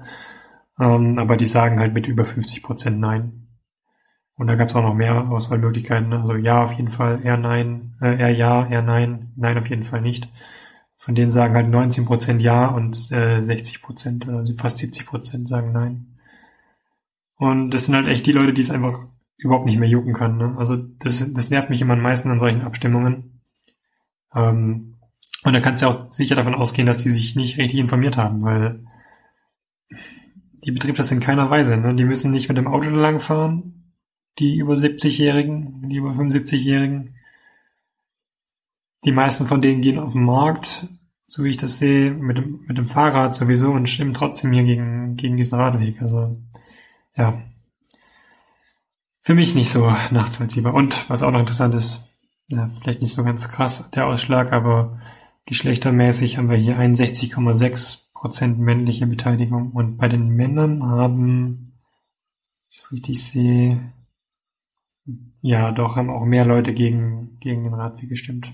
ähm, 0.79 1.19
aber 1.19 1.37
die 1.37 1.45
sagen 1.45 1.79
halt 1.79 1.93
mit 1.93 2.07
über 2.07 2.25
50 2.25 2.63
Prozent 2.63 2.99
Nein. 2.99 3.41
Und 4.37 4.47
da 4.47 4.55
gab 4.55 4.67
es 4.67 4.75
auch 4.75 4.81
noch 4.81 4.93
mehr 4.93 5.29
Auswahlmöglichkeiten. 5.31 6.11
Also 6.11 6.35
ja, 6.35 6.63
auf 6.63 6.73
jeden 6.73 6.89
Fall, 6.89 7.21
eher 7.23 7.37
nein, 7.37 7.95
äh, 8.01 8.19
eher 8.19 8.31
ja, 8.31 8.67
eher 8.67 8.81
nein, 8.81 9.31
nein 9.37 9.57
auf 9.57 9.69
jeden 9.69 9.85
Fall 9.85 10.01
nicht. 10.01 10.29
Von 11.05 11.13
denen 11.13 11.29
sagen 11.29 11.53
halt 11.53 11.69
19 11.69 12.05
Prozent 12.05 12.41
ja 12.41 12.65
und 12.65 13.11
äh, 13.11 13.39
60 13.39 13.83
Prozent 13.83 14.27
oder 14.27 14.43
fast 14.57 14.79
70 14.79 15.05
Prozent 15.05 15.47
sagen 15.47 15.71
nein. 15.71 16.17
Und 17.35 17.69
das 17.69 17.85
sind 17.85 17.93
halt 17.93 18.07
echt 18.07 18.25
die 18.25 18.31
Leute, 18.31 18.53
die 18.53 18.61
es 18.61 18.71
einfach 18.71 19.05
überhaupt 19.37 19.67
nicht 19.67 19.77
mehr 19.77 19.87
jucken 19.87 20.13
kann. 20.13 20.37
Ne? 20.37 20.55
Also 20.57 20.77
das, 20.77 21.31
das 21.31 21.51
nervt 21.51 21.69
mich 21.69 21.79
immer 21.79 21.93
am 21.93 22.01
meisten 22.01 22.31
an 22.31 22.39
solchen 22.39 22.63
Abstimmungen. 22.63 23.39
Ähm, 24.33 24.95
und 25.43 25.53
da 25.53 25.59
kannst 25.59 25.83
du 25.83 25.85
auch 25.85 26.11
sicher 26.11 26.33
davon 26.33 26.55
ausgehen, 26.55 26.87
dass 26.87 26.97
die 26.97 27.11
sich 27.11 27.35
nicht 27.35 27.59
richtig 27.59 27.79
informiert 27.79 28.17
haben, 28.17 28.41
weil 28.41 28.83
die 30.65 30.71
betrifft 30.71 30.97
das 30.97 31.11
in 31.11 31.19
keiner 31.19 31.51
Weise. 31.51 31.77
Ne? 31.77 31.93
Die 31.93 32.05
müssen 32.05 32.31
nicht 32.31 32.47
mit 32.47 32.57
dem 32.57 32.67
Auto 32.67 32.89
langfahren, 32.89 33.93
die 34.39 34.57
über 34.57 34.73
70-Jährigen, 34.73 35.87
die 35.87 35.97
über 35.97 36.09
75-Jährigen. 36.09 37.14
Die 39.05 39.11
meisten 39.11 39.45
von 39.45 39.61
denen 39.61 39.81
gehen 39.81 39.99
auf 39.99 40.13
den 40.13 40.23
Markt, 40.23 40.87
so 41.27 41.43
wie 41.43 41.51
ich 41.51 41.57
das 41.57 41.77
sehe, 41.77 42.11
mit 42.11 42.37
dem, 42.37 42.65
mit 42.67 42.77
dem 42.77 42.87
Fahrrad 42.87 43.35
sowieso 43.35 43.71
und 43.71 43.87
stimmen 43.87 44.15
trotzdem 44.15 44.51
hier 44.51 44.63
gegen, 44.63 45.15
gegen 45.15 45.37
diesen 45.37 45.59
Radweg. 45.59 46.01
Also, 46.01 46.41
ja. 47.15 47.41
Für 49.21 49.35
mich 49.35 49.53
nicht 49.53 49.69
so 49.69 49.91
nachvollziehbar. 50.11 50.73
Und 50.73 51.07
was 51.09 51.21
auch 51.21 51.31
noch 51.31 51.39
interessant 51.39 51.75
ist, 51.75 52.09
ja, 52.49 52.69
vielleicht 52.81 53.01
nicht 53.01 53.13
so 53.13 53.23
ganz 53.23 53.47
krass 53.47 53.91
der 53.91 54.07
Ausschlag, 54.07 54.51
aber 54.51 54.99
geschlechtermäßig 55.45 56.37
haben 56.37 56.49
wir 56.49 56.57
hier 56.57 56.77
61,6 56.77 58.13
Prozent 58.13 58.59
männliche 58.59 59.05
Beteiligung 59.05 59.71
und 59.71 59.97
bei 59.97 60.07
den 60.07 60.29
Männern 60.29 60.83
haben, 60.83 61.73
ich 62.69 62.77
das 62.77 62.91
richtig 62.91 63.23
sehe, 63.23 63.93
ja, 65.41 65.71
doch 65.71 65.95
haben 65.95 66.09
auch 66.09 66.25
mehr 66.25 66.45
Leute 66.45 66.73
gegen, 66.73 67.37
gegen 67.39 67.63
den 67.65 67.73
Radweg 67.75 68.09
gestimmt 68.09 68.51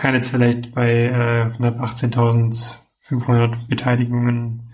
kann 0.00 0.14
jetzt 0.14 0.30
vielleicht 0.30 0.74
bei 0.74 0.90
äh, 0.90 1.50
knapp 1.56 1.78
18.500 1.78 3.68
Beteiligungen 3.68 4.72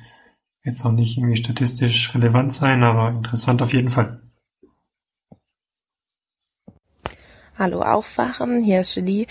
jetzt 0.63 0.85
noch 0.85 0.93
nicht 0.93 1.19
irgendwie 1.19 1.37
statistisch 1.37 2.15
relevant 2.15 2.53
sein, 2.53 2.85
aber 2.85 3.09
interessant 3.09 3.61
auf 3.61 3.73
jeden 3.73 3.91
Fall. 3.91 4.23
Hallo 7.59 7.83
Aufwachen, 7.83 8.63
hier 8.63 8.83
ist 8.83 8.95
Julie. 8.95 9.27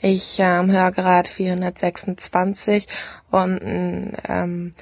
Ich 0.00 0.36
ähm, 0.38 0.70
höre 0.70 0.92
gerade 0.92 1.28
426 1.28 2.86
und 3.30 4.12
ähm, 4.28 4.74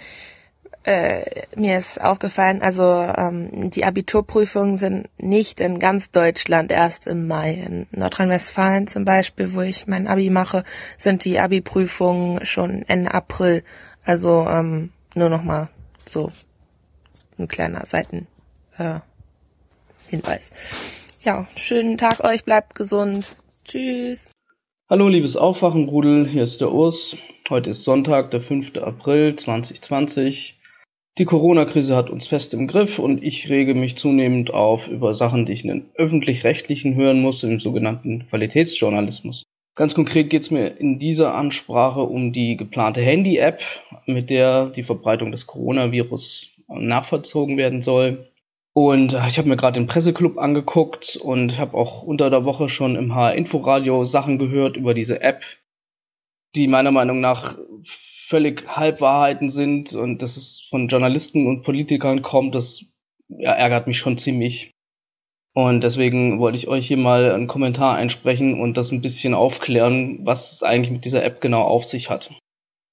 äh, 0.89 1.43
mir 1.55 1.77
ist 1.77 2.01
aufgefallen, 2.01 2.63
also 2.63 2.83
ähm, 2.83 3.71
die 3.71 3.85
Abiturprüfungen 3.85 4.79
sind 4.79 5.09
nicht 5.19 5.61
in 5.61 5.79
ganz 5.81 6.11
Deutschland 6.11 6.73
erst 6.73 7.07
im 7.07 7.27
Mai. 7.27 7.63
In 7.67 7.87
Nordrhein-Westfalen 7.91 8.87
zum 8.87 9.05
Beispiel, 9.05 9.53
wo 9.53 9.61
ich 9.61 9.87
mein 9.87 10.07
Abi 10.07 10.31
mache, 10.31 10.65
sind 10.97 11.27
die 11.27 11.39
Abi-Prüfungen 11.39 12.47
schon 12.47 12.85
Ende 12.89 13.13
April. 13.13 13.65
Also 14.03 14.47
ähm, 14.49 14.91
nur 15.15 15.29
noch 15.29 15.43
mal 15.43 15.69
so 16.07 16.33
ein 17.39 17.49
kleiner 17.49 17.85
Seitenhinweis. 17.85 18.27
Äh, 18.79 19.01
Hinweis. 20.09 20.53
ja, 21.21 21.47
schönen 21.55 21.99
Tag 21.99 22.25
euch, 22.25 22.45
bleibt 22.45 22.75
gesund. 22.75 23.37
Tschüss. 23.67 24.31
Hallo, 24.89 25.09
liebes 25.09 25.37
Aufwachenrudel, 25.37 26.27
hier 26.27 26.45
ist 26.45 26.63
der 26.63 26.73
Urs. 26.73 27.15
Heute 27.51 27.71
ist 27.71 27.85
Sonntag, 27.85 28.31
der 28.31 28.41
5. 28.41 28.75
April 28.79 29.37
2020. 29.37 30.58
Die 31.19 31.25
Corona-Krise 31.25 31.97
hat 31.97 32.11
uns 32.11 32.29
fest 32.29 32.55
im 32.55 32.69
Griff 32.69 33.01
und 33.01 33.25
ich 33.25 33.51
rege 33.51 33.75
mich 33.75 33.97
zunehmend 33.97 34.55
auf 34.55 34.87
über 34.87 35.15
Sachen, 35.15 35.47
die 35.47 35.53
ich 35.53 35.65
in 35.65 35.71
den 35.71 35.91
öffentlich-rechtlichen 35.97 36.95
hören 36.95 37.21
muss, 37.21 37.43
im 37.43 37.59
sogenannten 37.59 38.29
Qualitätsjournalismus. 38.29 39.43
Ganz 39.75 39.97
konkret 39.97 40.31
geht 40.31 40.43
es 40.43 40.53
mir 40.53 40.69
in 40.79 41.01
dieser 41.01 41.35
Ansprache 41.35 42.03
um 42.03 42.33
die 42.33 42.57
geplante 42.57 43.01
Handy-App, 43.01 43.61
mit 44.07 44.31
der 44.31 44.67
die 44.67 44.85
Verbreitung 44.85 45.33
des 45.33 45.49
Coronavirus 45.49 46.53
nachvollzogen 46.69 47.57
werden 47.57 47.83
soll. 47.83 48.29
Und 48.73 49.13
ich 49.13 49.39
habe 49.39 49.49
mir 49.49 49.57
gerade 49.57 49.81
den 49.81 49.89
Presseclub 49.89 50.39
angeguckt 50.39 51.17
und 51.17 51.59
habe 51.59 51.77
auch 51.77 52.05
unter 52.05 52.31
der 52.31 52.45
Woche 52.45 52.69
schon 52.69 52.95
im 52.95 53.17
HR-Inforadio 53.17 54.05
Sachen 54.05 54.39
gehört 54.39 54.77
über 54.77 54.95
diese 54.95 55.21
App, 55.21 55.43
die 56.55 56.69
meiner 56.69 56.93
Meinung 56.93 57.21
nach 57.21 57.59
völlig 58.29 58.69
Halbwahrheiten 58.69 59.49
sind 59.49 59.95
und 59.95 60.21
dass 60.21 60.37
es 60.37 60.67
von 60.71 60.89
Journalisten 60.89 61.47
und 61.47 61.63
Politikern 61.63 62.23
kommt, 62.23 62.55
das 62.55 62.85
ja, 63.29 63.53
ärgert 63.53 63.87
mich 63.87 63.99
schon 63.99 64.19
ziemlich. 64.19 64.73
Und 65.55 65.83
deswegen 65.83 66.39
wollte 66.39 66.59
ich 66.59 66.69
euch 66.69 66.87
hier 66.87 66.99
mal 66.99 67.33
einen 67.33 67.49
Kommentar 67.49 67.97
einsprechen 67.97 68.61
und 68.61 68.77
das 68.77 68.93
ein 68.93 69.01
bisschen 69.01 69.35
aufklären, 69.35 70.21
was 70.25 70.53
es 70.53 70.63
eigentlich 70.63 70.93
mit 70.93 71.05
dieser 71.05 71.25
App 71.25 71.41
genau 71.41 71.63
auf 71.63 71.85
sich 71.85 72.11
hat. 72.11 72.31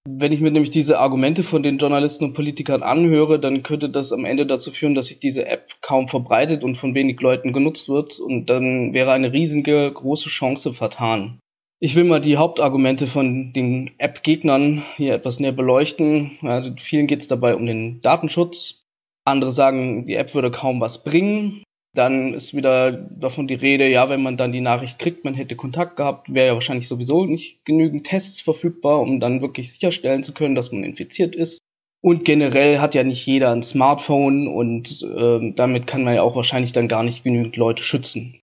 Wenn 0.07 0.31
ich 0.31 0.39
mir 0.39 0.51
nämlich 0.51 0.71
diese 0.71 0.99
Argumente 0.99 1.43
von 1.43 1.63
den 1.63 1.79
Journalisten 1.79 2.25
und 2.25 2.33
Politikern 2.33 2.83
anhöre, 2.83 3.39
dann 3.39 3.63
könnte 3.63 3.89
das 3.89 4.13
am 4.13 4.23
Ende 4.23 4.45
dazu 4.45 4.71
führen, 4.71 4.95
dass 4.95 5.07
sich 5.07 5.19
diese 5.19 5.47
App 5.47 5.67
kaum 5.81 6.07
verbreitet 6.07 6.63
und 6.63 6.77
von 6.77 6.93
wenig 6.95 7.19
Leuten 7.19 7.53
genutzt 7.53 7.89
wird 7.89 8.19
und 8.19 8.45
dann 8.45 8.93
wäre 8.93 9.11
eine 9.11 9.33
riesige 9.33 9.91
große 9.91 10.29
Chance 10.29 10.73
vertan. 10.73 11.39
Ich 11.79 11.95
will 11.95 12.05
mal 12.05 12.21
die 12.21 12.37
Hauptargumente 12.37 13.05
von 13.05 13.51
den 13.51 13.91
App-Gegnern 13.97 14.83
hier 14.95 15.13
etwas 15.13 15.39
näher 15.39 15.51
beleuchten. 15.51 16.37
Also 16.41 16.71
vielen 16.81 17.07
geht 17.07 17.21
es 17.21 17.27
dabei 17.27 17.55
um 17.55 17.65
den 17.65 18.01
Datenschutz. 18.01 18.85
Andere 19.25 19.51
sagen, 19.51 20.07
die 20.07 20.15
App 20.15 20.33
würde 20.33 20.51
kaum 20.51 20.79
was 20.79 21.03
bringen. 21.03 21.63
Dann 21.93 22.33
ist 22.33 22.53
wieder 22.53 22.91
davon 22.91 23.47
die 23.47 23.55
Rede, 23.55 23.89
ja, 23.89 24.09
wenn 24.09 24.21
man 24.21 24.37
dann 24.37 24.51
die 24.51 24.61
Nachricht 24.61 24.99
kriegt, 24.99 25.23
man 25.23 25.33
hätte 25.33 25.55
Kontakt 25.55 25.95
gehabt, 25.95 26.33
wäre 26.33 26.47
ja 26.47 26.53
wahrscheinlich 26.53 26.87
sowieso 26.87 27.25
nicht 27.25 27.63
genügend 27.65 28.05
Tests 28.05 28.41
verfügbar, 28.41 28.99
um 28.99 29.19
dann 29.19 29.41
wirklich 29.41 29.71
sicherstellen 29.71 30.23
zu 30.23 30.33
können, 30.33 30.55
dass 30.55 30.71
man 30.71 30.83
infiziert 30.83 31.35
ist. 31.35 31.59
Und 32.01 32.25
generell 32.25 32.79
hat 32.79 32.95
ja 32.95 33.03
nicht 33.03 33.25
jeder 33.25 33.51
ein 33.51 33.63
Smartphone 33.63 34.47
und 34.47 35.01
äh, 35.03 35.53
damit 35.55 35.87
kann 35.87 36.03
man 36.03 36.15
ja 36.15 36.21
auch 36.21 36.35
wahrscheinlich 36.35 36.73
dann 36.73 36.87
gar 36.87 37.03
nicht 37.03 37.23
genügend 37.23 37.55
Leute 37.55 37.83
schützen. 37.83 38.41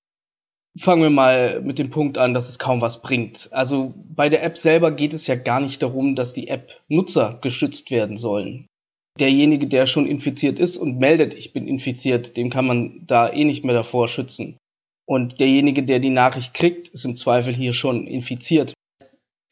Fangen 0.79 1.03
wir 1.03 1.11
mal 1.11 1.61
mit 1.61 1.79
dem 1.79 1.91
Punkt 1.91 2.17
an, 2.17 2.33
dass 2.33 2.49
es 2.49 2.59
kaum 2.59 2.81
was 2.81 3.03
bringt. 3.03 3.49
Also 3.53 3.93
bei 3.97 4.29
der 4.29 4.43
App 4.43 4.57
selber 4.57 4.91
geht 4.91 5.13
es 5.13 5.27
ja 5.27 5.35
gar 5.35 5.61
nicht 5.61 5.83
darum, 5.83 6.17
dass 6.17 6.33
die 6.33 6.49
App-Nutzer 6.49 7.39
geschützt 7.43 7.91
werden 7.91 8.17
sollen. 8.17 8.67
derjenige, 9.19 9.67
der 9.67 9.87
schon 9.87 10.07
infiziert 10.07 10.59
ist 10.59 10.77
und 10.77 10.99
meldet, 10.99 11.35
ich 11.35 11.53
bin 11.53 11.69
infiziert, 11.69 12.37
dem 12.37 12.51
kann 12.51 12.67
man 12.67 13.07
da 13.07 13.31
eh 13.31 13.45
nicht 13.45 13.65
mehr 13.65 13.75
davor 13.75 14.09
schützen. 14.09 14.57
Und 15.07 15.41
derjenige, 15.41 15.83
der 15.83 15.99
die 15.99 16.11
Nachricht 16.11 16.55
kriegt, 16.55 16.89
ist 16.89 17.05
im 17.05 17.17
Zweifel 17.17 17.55
hier 17.55 17.75
schon 17.75 18.07
infiziert. 18.07 18.73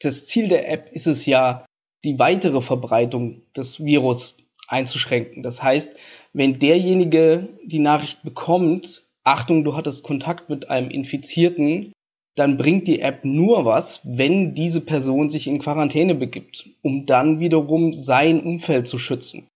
Das 0.01 0.25
Ziel 0.25 0.47
der 0.47 0.69
App 0.69 0.91
ist 0.91 1.07
es 1.07 1.25
ja, 1.25 1.65
die 2.03 2.17
weitere 2.17 2.61
Verbreitung 2.61 3.43
des 3.55 3.83
Virus 3.83 4.35
einzuschränken. 4.67 5.43
Das 5.43 5.61
heißt, 5.61 5.95
wenn 6.33 6.57
derjenige 6.57 7.49
die 7.63 7.79
Nachricht 7.79 8.23
bekommt, 8.23 9.05
Achtung, 9.23 9.63
du 9.63 9.75
hattest 9.75 10.03
Kontakt 10.03 10.49
mit 10.49 10.69
einem 10.69 10.89
Infizierten, 10.89 11.93
dann 12.35 12.57
bringt 12.57 12.87
die 12.87 13.01
App 13.01 13.25
nur 13.25 13.65
was, 13.65 13.99
wenn 14.03 14.55
diese 14.55 14.81
Person 14.81 15.29
sich 15.29 15.47
in 15.47 15.59
Quarantäne 15.59 16.15
begibt, 16.15 16.69
um 16.81 17.05
dann 17.05 17.39
wiederum 17.39 17.93
sein 17.93 18.41
Umfeld 18.41 18.87
zu 18.87 18.97
schützen 18.97 19.47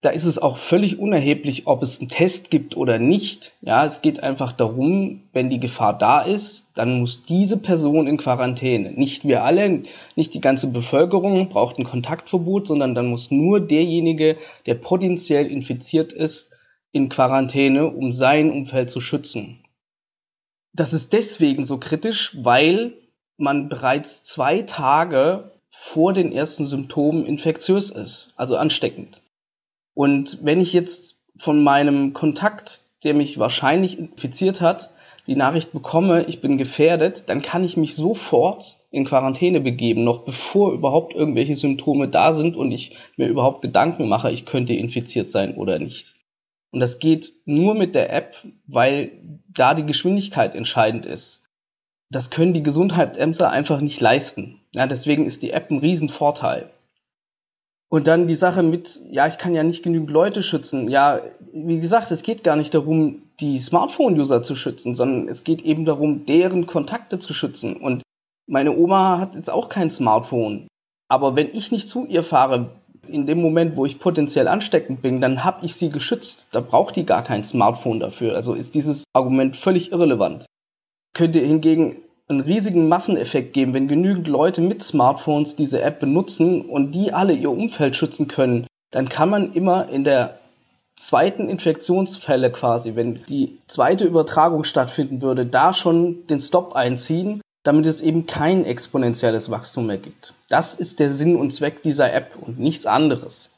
da 0.00 0.10
ist 0.10 0.26
es 0.26 0.38
auch 0.38 0.58
völlig 0.58 1.00
unerheblich, 1.00 1.66
ob 1.66 1.82
es 1.82 1.98
einen 1.98 2.08
Test 2.08 2.50
gibt 2.50 2.76
oder 2.76 2.98
nicht. 2.98 3.52
Ja, 3.62 3.84
es 3.84 4.00
geht 4.00 4.22
einfach 4.22 4.52
darum, 4.52 5.22
wenn 5.32 5.50
die 5.50 5.58
Gefahr 5.58 5.98
da 5.98 6.20
ist, 6.22 6.64
dann 6.76 7.00
muss 7.00 7.24
diese 7.24 7.56
Person 7.56 8.06
in 8.06 8.16
Quarantäne. 8.16 8.92
Nicht 8.92 9.26
wir 9.26 9.42
alle, 9.42 9.82
nicht 10.14 10.34
die 10.34 10.40
ganze 10.40 10.68
Bevölkerung 10.68 11.48
braucht 11.48 11.78
ein 11.78 11.84
Kontaktverbot, 11.84 12.68
sondern 12.68 12.94
dann 12.94 13.06
muss 13.06 13.32
nur 13.32 13.58
derjenige, 13.58 14.36
der 14.66 14.74
potenziell 14.76 15.46
infiziert 15.46 16.12
ist, 16.12 16.47
in 16.98 17.08
Quarantäne, 17.08 17.86
um 17.86 18.12
sein 18.12 18.50
Umfeld 18.50 18.90
zu 18.90 19.00
schützen. 19.00 19.60
Das 20.74 20.92
ist 20.92 21.12
deswegen 21.12 21.64
so 21.64 21.78
kritisch, 21.78 22.36
weil 22.42 22.92
man 23.36 23.68
bereits 23.68 24.24
zwei 24.24 24.62
Tage 24.62 25.52
vor 25.70 26.12
den 26.12 26.32
ersten 26.32 26.66
Symptomen 26.66 27.24
infektiös 27.24 27.90
ist, 27.90 28.32
also 28.36 28.56
ansteckend. 28.56 29.22
Und 29.94 30.38
wenn 30.42 30.60
ich 30.60 30.72
jetzt 30.72 31.16
von 31.38 31.62
meinem 31.62 32.14
Kontakt, 32.14 32.82
der 33.04 33.14
mich 33.14 33.38
wahrscheinlich 33.38 33.96
infiziert 33.96 34.60
hat, 34.60 34.90
die 35.28 35.36
Nachricht 35.36 35.72
bekomme, 35.72 36.24
ich 36.24 36.40
bin 36.40 36.58
gefährdet, 36.58 37.24
dann 37.28 37.42
kann 37.42 37.62
ich 37.62 37.76
mich 37.76 37.94
sofort 37.94 38.76
in 38.90 39.04
Quarantäne 39.04 39.60
begeben, 39.60 40.02
noch 40.02 40.24
bevor 40.24 40.72
überhaupt 40.72 41.14
irgendwelche 41.14 41.54
Symptome 41.54 42.08
da 42.08 42.32
sind 42.34 42.56
und 42.56 42.72
ich 42.72 42.96
mir 43.16 43.28
überhaupt 43.28 43.62
Gedanken 43.62 44.08
mache, 44.08 44.32
ich 44.32 44.46
könnte 44.46 44.72
infiziert 44.72 45.30
sein 45.30 45.54
oder 45.54 45.78
nicht. 45.78 46.17
Und 46.70 46.80
das 46.80 46.98
geht 46.98 47.32
nur 47.44 47.74
mit 47.74 47.94
der 47.94 48.12
App, 48.12 48.34
weil 48.66 49.12
da 49.48 49.74
die 49.74 49.86
Geschwindigkeit 49.86 50.54
entscheidend 50.54 51.06
ist. 51.06 51.42
Das 52.10 52.30
können 52.30 52.54
die 52.54 52.62
Gesundheitsämter 52.62 53.50
einfach 53.50 53.80
nicht 53.80 54.00
leisten. 54.00 54.60
Ja, 54.72 54.86
deswegen 54.86 55.26
ist 55.26 55.42
die 55.42 55.50
App 55.50 55.70
ein 55.70 55.78
Riesenvorteil. 55.78 56.70
Und 57.90 58.06
dann 58.06 58.28
die 58.28 58.34
Sache 58.34 58.62
mit, 58.62 59.00
ja, 59.10 59.26
ich 59.26 59.38
kann 59.38 59.54
ja 59.54 59.62
nicht 59.62 59.82
genügend 59.82 60.10
Leute 60.10 60.42
schützen. 60.42 60.88
Ja, 60.88 61.22
wie 61.52 61.80
gesagt, 61.80 62.10
es 62.10 62.22
geht 62.22 62.44
gar 62.44 62.56
nicht 62.56 62.74
darum, 62.74 63.22
die 63.40 63.58
Smartphone-User 63.58 64.42
zu 64.42 64.56
schützen, 64.56 64.94
sondern 64.94 65.28
es 65.28 65.42
geht 65.42 65.62
eben 65.62 65.86
darum, 65.86 66.26
deren 66.26 66.66
Kontakte 66.66 67.18
zu 67.18 67.32
schützen. 67.32 67.76
Und 67.76 68.02
meine 68.46 68.76
Oma 68.76 69.18
hat 69.18 69.34
jetzt 69.34 69.48
auch 69.48 69.70
kein 69.70 69.90
Smartphone. 69.90 70.68
Aber 71.08 71.34
wenn 71.34 71.54
ich 71.54 71.70
nicht 71.70 71.88
zu 71.88 72.04
ihr 72.04 72.22
fahre, 72.22 72.70
in 73.08 73.26
dem 73.26 73.40
Moment, 73.40 73.76
wo 73.76 73.86
ich 73.86 74.00
potenziell 74.00 74.48
ansteckend 74.48 75.02
bin, 75.02 75.20
dann 75.20 75.44
habe 75.44 75.64
ich 75.64 75.74
sie 75.74 75.90
geschützt. 75.90 76.48
Da 76.52 76.60
braucht 76.60 76.96
die 76.96 77.06
gar 77.06 77.22
kein 77.22 77.44
Smartphone 77.44 78.00
dafür. 78.00 78.34
Also 78.34 78.54
ist 78.54 78.74
dieses 78.74 79.04
Argument 79.12 79.56
völlig 79.56 79.92
irrelevant. 79.92 80.46
Könnte 81.14 81.40
hingegen 81.40 81.96
einen 82.28 82.40
riesigen 82.40 82.88
Masseneffekt 82.88 83.54
geben, 83.54 83.74
wenn 83.74 83.88
genügend 83.88 84.28
Leute 84.28 84.60
mit 84.60 84.82
Smartphones 84.82 85.56
diese 85.56 85.80
App 85.80 86.00
benutzen 86.00 86.62
und 86.62 86.92
die 86.92 87.12
alle 87.12 87.32
ihr 87.32 87.50
Umfeld 87.50 87.96
schützen 87.96 88.28
können, 88.28 88.66
dann 88.90 89.08
kann 89.08 89.30
man 89.30 89.52
immer 89.54 89.88
in 89.88 90.04
der 90.04 90.38
zweiten 90.96 91.48
Infektionsfälle 91.48 92.50
quasi, 92.50 92.96
wenn 92.96 93.20
die 93.28 93.58
zweite 93.66 94.04
Übertragung 94.04 94.64
stattfinden 94.64 95.22
würde, 95.22 95.46
da 95.46 95.72
schon 95.72 96.26
den 96.26 96.40
Stop 96.40 96.74
einziehen, 96.74 97.40
damit 97.68 97.84
es 97.84 98.00
eben 98.00 98.24
kein 98.24 98.64
exponentielles 98.64 99.50
Wachstum 99.50 99.88
mehr 99.88 99.98
gibt. 99.98 100.32
Das 100.48 100.74
ist 100.74 101.00
der 101.00 101.12
Sinn 101.12 101.36
und 101.36 101.50
Zweck 101.50 101.82
dieser 101.82 102.10
App 102.14 102.30
und 102.40 102.58
nichts 102.58 102.86
anderes. 102.86 103.50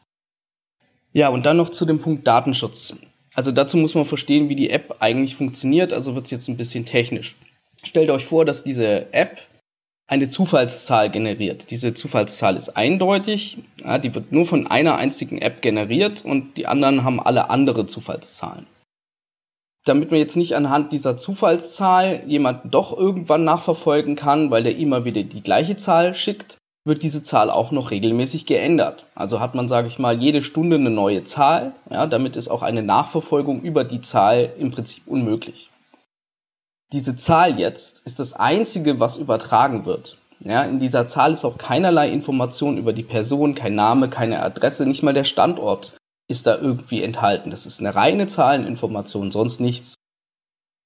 Ja, 1.12 1.28
und 1.28 1.46
dann 1.46 1.56
noch 1.56 1.68
zu 1.68 1.86
dem 1.86 2.00
Punkt 2.00 2.26
Datenschutz. 2.26 2.96
Also 3.34 3.52
dazu 3.52 3.76
muss 3.76 3.94
man 3.94 4.06
verstehen, 4.06 4.48
wie 4.48 4.56
die 4.56 4.70
App 4.70 4.96
eigentlich 4.98 5.36
funktioniert, 5.36 5.92
also 5.92 6.16
wird 6.16 6.24
es 6.24 6.32
jetzt 6.32 6.48
ein 6.48 6.56
bisschen 6.56 6.86
technisch. 6.86 7.36
Stellt 7.84 8.10
euch 8.10 8.26
vor, 8.26 8.44
dass 8.44 8.64
diese 8.64 9.12
App 9.12 9.38
eine 10.08 10.28
Zufallszahl 10.28 11.08
generiert. 11.10 11.70
Diese 11.70 11.94
Zufallszahl 11.94 12.56
ist 12.56 12.70
eindeutig, 12.70 13.58
ja, 13.76 13.98
die 13.98 14.12
wird 14.12 14.32
nur 14.32 14.44
von 14.44 14.66
einer 14.66 14.96
einzigen 14.96 15.38
App 15.38 15.62
generiert 15.62 16.24
und 16.24 16.56
die 16.56 16.66
anderen 16.66 17.04
haben 17.04 17.20
alle 17.20 17.48
andere 17.48 17.86
Zufallszahlen. 17.86 18.66
Damit 19.90 20.10
man 20.10 20.20
jetzt 20.20 20.36
nicht 20.36 20.54
anhand 20.54 20.92
dieser 20.92 21.18
Zufallszahl 21.18 22.22
jemanden 22.26 22.70
doch 22.70 22.96
irgendwann 22.96 23.42
nachverfolgen 23.42 24.14
kann, 24.14 24.50
weil 24.50 24.62
der 24.62 24.76
immer 24.76 25.04
wieder 25.04 25.22
die 25.22 25.42
gleiche 25.42 25.76
Zahl 25.76 26.14
schickt, 26.14 26.58
wird 26.84 27.02
diese 27.02 27.22
Zahl 27.22 27.50
auch 27.50 27.72
noch 27.72 27.90
regelmäßig 27.90 28.46
geändert. 28.46 29.04
Also 29.14 29.40
hat 29.40 29.54
man, 29.54 29.68
sage 29.68 29.88
ich 29.88 29.98
mal, 29.98 30.16
jede 30.16 30.42
Stunde 30.42 30.76
eine 30.76 30.90
neue 30.90 31.24
Zahl. 31.24 31.72
Ja, 31.90 32.06
damit 32.06 32.36
ist 32.36 32.48
auch 32.48 32.62
eine 32.62 32.82
Nachverfolgung 32.82 33.62
über 33.62 33.84
die 33.84 34.00
Zahl 34.00 34.52
im 34.58 34.70
Prinzip 34.70 35.02
unmöglich 35.06 35.70
diese 36.92 37.16
Zahl 37.16 37.58
jetzt 37.58 38.04
ist 38.04 38.18
das 38.18 38.32
einzige, 38.32 38.98
was 38.98 39.16
übertragen 39.16 39.84
wird. 39.86 40.18
Ja, 40.40 40.62
in 40.64 40.80
dieser 40.80 41.06
Zahl 41.06 41.34
ist 41.34 41.44
auch 41.44 41.58
keinerlei 41.58 42.10
Information 42.10 42.78
über 42.78 42.92
die 42.92 43.02
Person, 43.02 43.54
kein 43.54 43.74
Name, 43.74 44.08
keine 44.08 44.42
Adresse, 44.42 44.86
nicht 44.86 45.02
mal 45.02 45.12
der 45.12 45.24
Standort 45.24 45.94
ist 46.30 46.46
da 46.46 46.56
irgendwie 46.56 47.02
enthalten. 47.02 47.50
Das 47.50 47.66
ist 47.66 47.80
eine 47.80 47.94
reine 47.94 48.28
Zahleninformation, 48.28 49.32
sonst 49.32 49.60
nichts. 49.60 49.94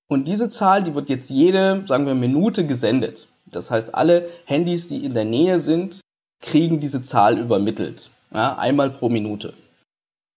Und 0.09 0.27
diese 0.27 0.49
Zahl, 0.49 0.83
die 0.85 0.95
wird 0.95 1.09
jetzt 1.09 1.31
jede, 1.31 1.85
sagen 1.87 2.07
wir, 2.07 2.15
Minute 2.15 2.67
gesendet. 2.67 3.29
Das 3.47 3.71
heißt, 3.71 3.95
alle 3.95 4.29
Handys, 4.47 4.89
die 4.89 5.05
in 5.05 5.15
der 5.15 5.25
Nähe 5.25 5.61
sind, 5.61 6.01
kriegen 6.41 6.81
diese 6.81 7.03
Zahl 7.03 7.39
übermittelt. 7.39 8.11
Ja, 8.33 8.57
einmal 8.57 8.91
pro 8.91 9.09
Minute. 9.09 9.55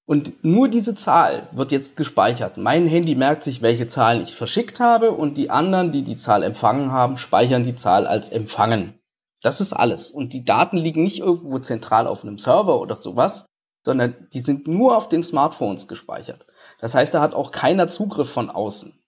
Und 0.05 0.43
nur 0.43 0.69
diese 0.69 0.95
Zahl 0.95 1.47
wird 1.51 1.71
jetzt 1.71 1.97
gespeichert. 1.97 2.57
Mein 2.57 2.87
Handy 2.87 3.15
merkt 3.15 3.43
sich, 3.43 3.61
welche 3.61 3.87
Zahlen 3.87 4.21
ich 4.21 4.35
verschickt 4.35 4.79
habe 4.79 5.11
und 5.11 5.35
die 5.35 5.49
anderen, 5.49 5.91
die 5.91 6.03
die 6.03 6.15
Zahl 6.15 6.43
empfangen 6.43 6.91
haben, 6.91 7.17
speichern 7.17 7.63
die 7.63 7.75
Zahl 7.75 8.07
als 8.07 8.29
empfangen. 8.29 8.93
Das 9.41 9.59
ist 9.59 9.73
alles. 9.73 10.09
Und 10.09 10.31
die 10.31 10.45
Daten 10.45 10.77
liegen 10.77 11.03
nicht 11.03 11.19
irgendwo 11.19 11.59
zentral 11.59 12.07
auf 12.07 12.23
einem 12.23 12.39
Server 12.39 12.79
oder 12.79 12.95
sowas, 12.95 13.45
sondern 13.83 14.27
die 14.33 14.41
sind 14.41 14.67
nur 14.67 14.97
auf 14.97 15.09
den 15.09 15.23
Smartphones 15.23 15.87
gespeichert. 15.87 16.45
Das 16.79 16.93
heißt, 16.93 17.13
da 17.13 17.21
hat 17.21 17.33
auch 17.33 17.51
keiner 17.51 17.87
Zugriff 17.87 18.29
von 18.29 18.49
außen. 18.49 18.99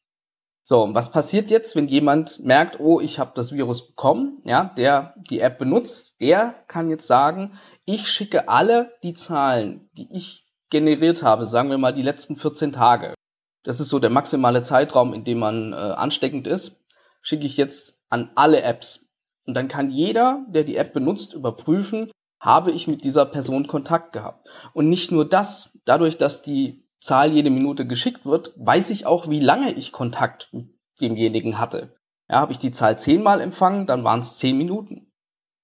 So, 0.63 0.83
und 0.83 0.93
was 0.93 1.11
passiert 1.11 1.49
jetzt, 1.49 1.75
wenn 1.75 1.87
jemand 1.87 2.39
merkt, 2.39 2.79
oh, 2.79 2.99
ich 2.99 3.17
habe 3.17 3.31
das 3.33 3.51
Virus 3.51 3.87
bekommen, 3.87 4.41
ja, 4.45 4.65
der 4.77 5.15
die 5.29 5.39
App 5.39 5.57
benutzt, 5.57 6.13
der 6.21 6.53
kann 6.67 6.89
jetzt 6.89 7.07
sagen, 7.07 7.57
ich 7.85 8.07
schicke 8.07 8.49
alle 8.49 8.91
die 9.01 9.15
Zahlen, 9.15 9.89
die 9.97 10.07
ich 10.11 10.45
generiert 10.69 11.23
habe, 11.23 11.47
sagen 11.47 11.71
wir 11.71 11.79
mal 11.79 11.93
die 11.93 12.03
letzten 12.03 12.35
14 12.35 12.71
Tage, 12.71 13.15
das 13.63 13.79
ist 13.79 13.89
so 13.89 13.99
der 13.99 14.09
maximale 14.09 14.61
Zeitraum, 14.61 15.13
in 15.13 15.23
dem 15.23 15.39
man 15.39 15.73
äh, 15.73 15.75
ansteckend 15.75 16.47
ist, 16.47 16.79
schicke 17.21 17.45
ich 17.45 17.57
jetzt 17.57 17.97
an 18.09 18.31
alle 18.35 18.61
Apps. 18.61 19.05
Und 19.45 19.55
dann 19.55 19.67
kann 19.67 19.89
jeder, 19.89 20.45
der 20.49 20.63
die 20.63 20.77
App 20.77 20.93
benutzt, 20.93 21.33
überprüfen, 21.33 22.11
habe 22.39 22.71
ich 22.71 22.87
mit 22.87 23.03
dieser 23.03 23.25
Person 23.25 23.67
Kontakt 23.67 24.13
gehabt. 24.13 24.47
Und 24.73 24.89
nicht 24.89 25.11
nur 25.11 25.27
das, 25.27 25.71
dadurch, 25.85 26.17
dass 26.17 26.41
die 26.41 26.83
Zahl 27.01 27.31
jede 27.31 27.49
Minute 27.49 27.85
geschickt 27.85 28.25
wird, 28.25 28.53
weiß 28.57 28.89
ich 28.89 29.05
auch, 29.05 29.29
wie 29.29 29.39
lange 29.39 29.73
ich 29.73 29.91
Kontakt 29.91 30.49
mit 30.51 30.69
demjenigen 31.01 31.59
hatte. 31.59 31.95
Ja, 32.29 32.37
habe 32.41 32.51
ich 32.51 32.59
die 32.59 32.71
Zahl 32.71 32.99
zehnmal 32.99 33.41
empfangen, 33.41 33.87
dann 33.87 34.03
waren 34.03 34.19
es 34.19 34.37
zehn 34.37 34.57
Minuten. 34.57 35.11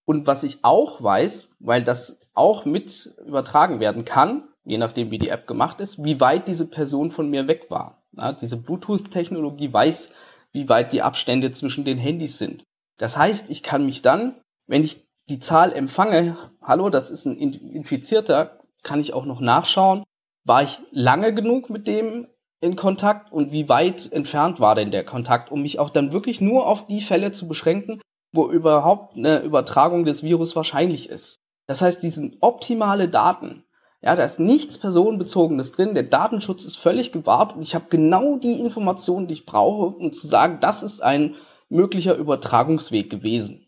Und 0.06 0.27
was 0.27 0.43
ich 0.43 0.59
auch 0.63 1.01
weiß, 1.01 1.49
weil 1.59 1.83
das 1.83 2.19
auch 2.33 2.65
mit 2.65 3.13
übertragen 3.25 3.79
werden 3.79 4.06
kann, 4.06 4.47
je 4.63 4.77
nachdem 4.77 5.11
wie 5.11 5.19
die 5.19 5.29
App 5.29 5.47
gemacht 5.47 5.79
ist, 5.79 6.03
wie 6.03 6.19
weit 6.19 6.47
diese 6.47 6.67
Person 6.67 7.11
von 7.11 7.29
mir 7.29 7.47
weg 7.47 7.67
war. 7.69 8.03
Ja, 8.13 8.33
diese 8.33 8.58
Bluetooth-Technologie 8.58 9.72
weiß, 9.72 10.11
wie 10.51 10.69
weit 10.69 10.93
die 10.93 11.01
Abstände 11.01 11.51
zwischen 11.51 11.85
den 11.85 11.97
Handys 11.97 12.38
sind. 12.38 12.63
Das 12.97 13.17
heißt, 13.17 13.49
ich 13.49 13.61
kann 13.61 13.85
mich 13.85 14.01
dann, 14.01 14.41
wenn 14.67 14.83
ich 14.83 15.04
die 15.29 15.40
Zahl 15.40 15.74
empfange, 15.74 16.38
hallo, 16.61 16.90
das 16.90 17.09
ist 17.09 17.25
ein 17.25 17.38
Infizierter, 17.38 18.59
kann 18.83 18.99
ich 18.99 19.13
auch 19.13 19.25
noch 19.25 19.40
nachschauen, 19.40 20.03
war 20.43 20.63
ich 20.63 20.79
lange 20.91 21.33
genug 21.33 21.69
mit 21.69 21.88
dem 21.88 22.27
in 22.61 22.75
Kontakt 22.75 23.31
und 23.31 23.51
wie 23.51 23.67
weit 23.67 24.11
entfernt 24.11 24.59
war 24.59 24.75
denn 24.75 24.91
der 24.91 25.03
Kontakt, 25.03 25.51
um 25.51 25.61
mich 25.61 25.79
auch 25.79 25.90
dann 25.90 26.11
wirklich 26.11 26.41
nur 26.41 26.67
auf 26.67 26.88
die 26.88 27.01
Fälle 27.01 27.31
zu 27.31 27.47
beschränken, 27.47 28.01
wo 28.31 28.49
überhaupt 28.49 29.15
eine 29.15 29.40
Übertragung 29.41 30.06
des 30.06 30.24
Virus 30.24 30.56
wahrscheinlich 30.56 31.09
ist. 31.09 31.40
Das 31.67 31.81
heißt, 31.81 32.03
diese 32.03 32.31
optimale 32.41 33.09
Daten, 33.09 33.63
ja, 34.01 34.15
da 34.15 34.24
ist 34.24 34.40
nichts 34.40 34.77
Personenbezogenes 34.77 35.72
drin. 35.72 35.95
Der 35.95 36.03
Datenschutz 36.03 36.63
ist 36.63 36.77
völlig 36.77 37.11
gewahrt 37.11 37.56
und 37.56 37.63
ich 37.63 37.74
habe 37.74 37.85
genau 37.90 38.38
die 38.38 38.59
Informationen, 38.59 39.27
die 39.27 39.33
ich 39.33 39.45
brauche, 39.45 39.95
um 39.97 40.11
zu 40.11 40.27
sagen, 40.27 40.59
das 40.61 40.83
ist 40.83 41.01
ein 41.01 41.35
möglicher 41.69 42.15
Übertragungsweg 42.15 43.09
gewesen. 43.09 43.65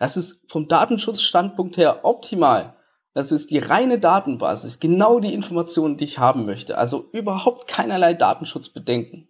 Das 0.00 0.16
ist 0.16 0.40
vom 0.48 0.66
Datenschutzstandpunkt 0.66 1.76
her 1.76 2.00
optimal. 2.04 2.74
Das 3.12 3.32
ist 3.32 3.50
die 3.50 3.58
reine 3.58 3.98
Datenbasis, 3.98 4.80
genau 4.80 5.20
die 5.20 5.34
Informationen, 5.34 5.98
die 5.98 6.04
ich 6.04 6.18
haben 6.18 6.46
möchte. 6.46 6.78
Also 6.78 7.10
überhaupt 7.12 7.68
keinerlei 7.68 8.14
Datenschutzbedenken. 8.14 9.28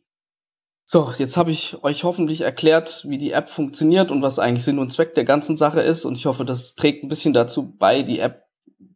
So, 0.84 1.10
jetzt 1.18 1.36
habe 1.36 1.50
ich 1.50 1.82
euch 1.82 2.04
hoffentlich 2.04 2.42
erklärt, 2.42 3.04
wie 3.08 3.18
die 3.18 3.32
App 3.32 3.50
funktioniert 3.50 4.12
und 4.12 4.22
was 4.22 4.38
eigentlich 4.38 4.64
Sinn 4.64 4.78
und 4.78 4.90
Zweck 4.90 5.14
der 5.14 5.24
ganzen 5.24 5.56
Sache 5.56 5.80
ist. 5.80 6.04
Und 6.04 6.16
ich 6.16 6.26
hoffe, 6.26 6.44
das 6.44 6.76
trägt 6.76 7.02
ein 7.02 7.08
bisschen 7.08 7.32
dazu 7.32 7.76
bei, 7.76 8.02
die 8.02 8.20
App 8.20 8.44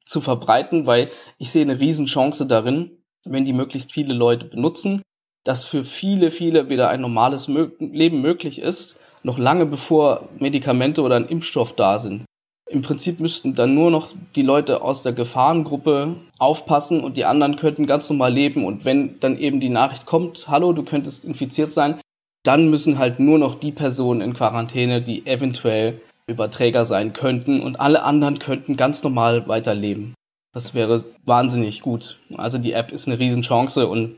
zu 0.07 0.21
verbreiten, 0.21 0.87
weil 0.87 1.11
ich 1.39 1.51
sehe 1.51 1.63
eine 1.63 1.81
Riesenchance 1.81 2.47
darin, 2.47 3.03
wenn 3.25 3.45
die 3.45 3.53
möglichst 3.53 3.93
viele 3.93 4.15
Leute 4.15 4.47
benutzen, 4.47 5.03
dass 5.43 5.65
für 5.65 5.83
viele, 5.83 6.31
viele 6.31 6.69
wieder 6.69 6.89
ein 6.89 7.01
normales 7.01 7.49
Leben 7.49 8.21
möglich 8.21 8.61
ist, 8.61 8.97
noch 9.25 9.39
lange 9.39 9.67
bevor 9.67 10.29
Medikamente 10.39 11.03
oder 11.03 11.17
ein 11.17 11.27
Impfstoff 11.27 11.75
da 11.75 11.99
sind. 11.99 12.25
Im 12.71 12.83
Prinzip 12.83 13.21
müssten 13.21 13.55
dann 13.55 13.75
nur 13.75 13.91
noch 13.91 14.11
die 14.37 14.43
Leute 14.43 14.83
aus 14.83 15.03
der 15.03 15.13
Gefahrengruppe 15.13 16.17
aufpassen 16.39 17.03
und 17.03 17.17
die 17.17 17.25
anderen 17.25 17.57
könnten 17.57 17.87
ganz 17.87 18.09
normal 18.09 18.33
leben. 18.33 18.65
Und 18.65 18.85
wenn 18.85 19.21
dann 19.21 19.39
eben 19.39 19.61
die 19.61 19.69
Nachricht 19.69 20.07
kommt, 20.07 20.49
hallo, 20.49 20.73
du 20.73 20.83
könntest 20.83 21.25
infiziert 21.25 21.73
sein, 21.73 22.01
dann 22.43 22.69
müssen 22.71 22.99
halt 22.99 23.21
nur 23.21 23.39
noch 23.39 23.57
die 23.57 23.73
Personen 23.73 24.21
in 24.21 24.35
Quarantäne, 24.35 25.03
die 25.03 25.27
eventuell 25.27 26.01
Überträger 26.27 26.87
sein 26.87 27.13
könnten 27.13 27.61
und 27.61 27.77
alle 27.77 28.03
anderen 28.03 28.39
könnten 28.39 28.77
ganz 28.77 29.03
normal 29.03 29.47
weiterleben. 29.47 30.15
Das 30.55 30.73
wäre 30.75 31.05
wahnsinnig 31.25 31.83
gut. 31.83 32.19
Also 32.37 32.59
die 32.59 32.73
App 32.73 32.93
ist 32.93 33.07
eine 33.07 33.19
Riesenchance 33.19 33.87
und 33.87 34.17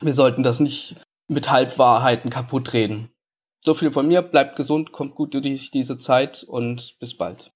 wir 0.00 0.12
sollten 0.14 0.42
das 0.42 0.60
nicht 0.60 0.96
mit 1.28 1.50
Halbwahrheiten 1.50 2.30
kaputt 2.30 2.72
reden. 2.72 3.10
So 3.64 3.74
viel 3.74 3.92
von 3.92 4.08
mir, 4.08 4.22
bleibt 4.22 4.56
gesund, 4.56 4.90
kommt 4.90 5.14
gut 5.14 5.34
durch 5.34 5.70
diese 5.70 5.96
Zeit 5.96 6.42
und 6.42 6.96
bis 6.98 7.16
bald. 7.16 7.52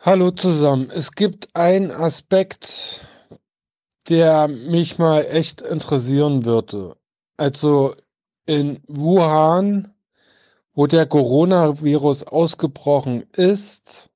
Hallo 0.00 0.30
zusammen. 0.30 0.90
Es 0.94 1.12
gibt 1.12 1.56
einen 1.56 1.90
Aspekt, 1.90 3.04
der 4.08 4.46
mich 4.46 4.98
mal 4.98 5.22
echt 5.22 5.60
interessieren 5.60 6.44
würde. 6.44 6.96
Also 7.36 7.96
in 8.46 8.80
Wuhan, 8.86 9.92
wo 10.72 10.86
der 10.86 11.06
Coronavirus 11.06 12.22
ausgebrochen 12.24 13.24
ist, 13.32 14.10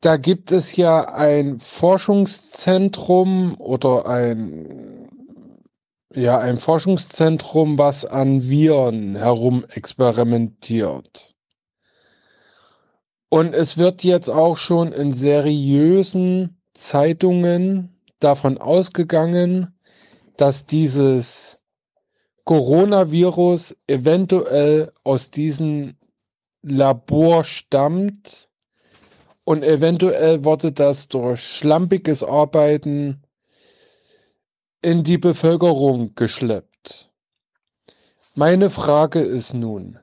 da 0.00 0.16
gibt 0.16 0.50
es 0.50 0.74
ja 0.74 1.04
ein 1.14 1.60
Forschungszentrum 1.60 3.54
oder 3.60 4.06
ein 4.06 5.03
ja, 6.14 6.38
ein 6.38 6.56
Forschungszentrum, 6.58 7.78
was 7.78 8.04
an 8.04 8.48
Viren 8.48 9.16
herum 9.16 9.64
experimentiert. 9.68 11.34
Und 13.28 13.52
es 13.52 13.78
wird 13.78 14.04
jetzt 14.04 14.28
auch 14.28 14.56
schon 14.56 14.92
in 14.92 15.12
seriösen 15.12 16.60
Zeitungen 16.72 18.00
davon 18.20 18.58
ausgegangen, 18.58 19.76
dass 20.36 20.66
dieses 20.66 21.60
Coronavirus 22.44 23.74
eventuell 23.86 24.92
aus 25.02 25.30
diesem 25.30 25.96
Labor 26.62 27.44
stammt 27.44 28.48
und 29.44 29.62
eventuell 29.62 30.44
wurde 30.44 30.72
das 30.72 31.08
durch 31.08 31.42
schlampiges 31.42 32.22
Arbeiten 32.22 33.23
in 34.84 35.02
die 35.02 35.16
Bevölkerung 35.16 36.14
geschleppt. 36.14 37.10
Meine 38.34 38.68
Frage 38.68 39.20
ist 39.20 39.54
nun, 39.54 39.98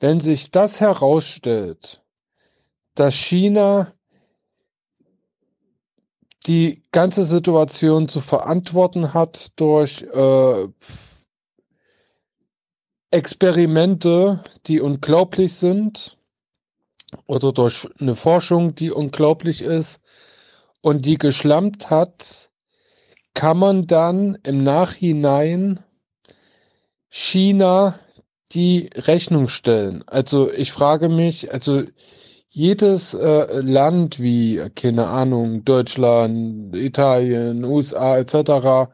wenn 0.00 0.20
sich 0.20 0.50
das 0.50 0.80
herausstellt, 0.80 2.02
dass 2.94 3.14
China 3.14 3.92
die 6.46 6.82
ganze 6.92 7.26
Situation 7.26 8.08
zu 8.08 8.20
verantworten 8.20 9.12
hat 9.12 9.52
durch 9.56 10.02
äh, 10.02 10.68
Experimente, 13.10 14.42
die 14.66 14.80
unglaublich 14.80 15.54
sind, 15.54 16.16
oder 17.26 17.52
durch 17.52 17.86
eine 18.00 18.16
Forschung, 18.16 18.74
die 18.74 18.90
unglaublich 18.90 19.60
ist 19.60 20.00
und 20.80 21.04
die 21.04 21.18
geschlampt 21.18 21.90
hat, 21.90 22.50
kann 23.34 23.58
man 23.58 23.86
dann 23.86 24.38
im 24.44 24.62
Nachhinein 24.62 25.80
China 27.08 27.98
die 28.52 28.90
Rechnung 28.94 29.48
stellen. 29.48 30.04
Also 30.06 30.52
ich 30.52 30.72
frage 30.72 31.08
mich, 31.08 31.52
also 31.52 31.82
jedes 32.48 33.14
äh, 33.14 33.60
Land 33.60 34.20
wie, 34.20 34.60
keine 34.74 35.06
Ahnung, 35.06 35.64
Deutschland, 35.64 36.76
Italien, 36.76 37.64
USA 37.64 38.18
etc. 38.18 38.90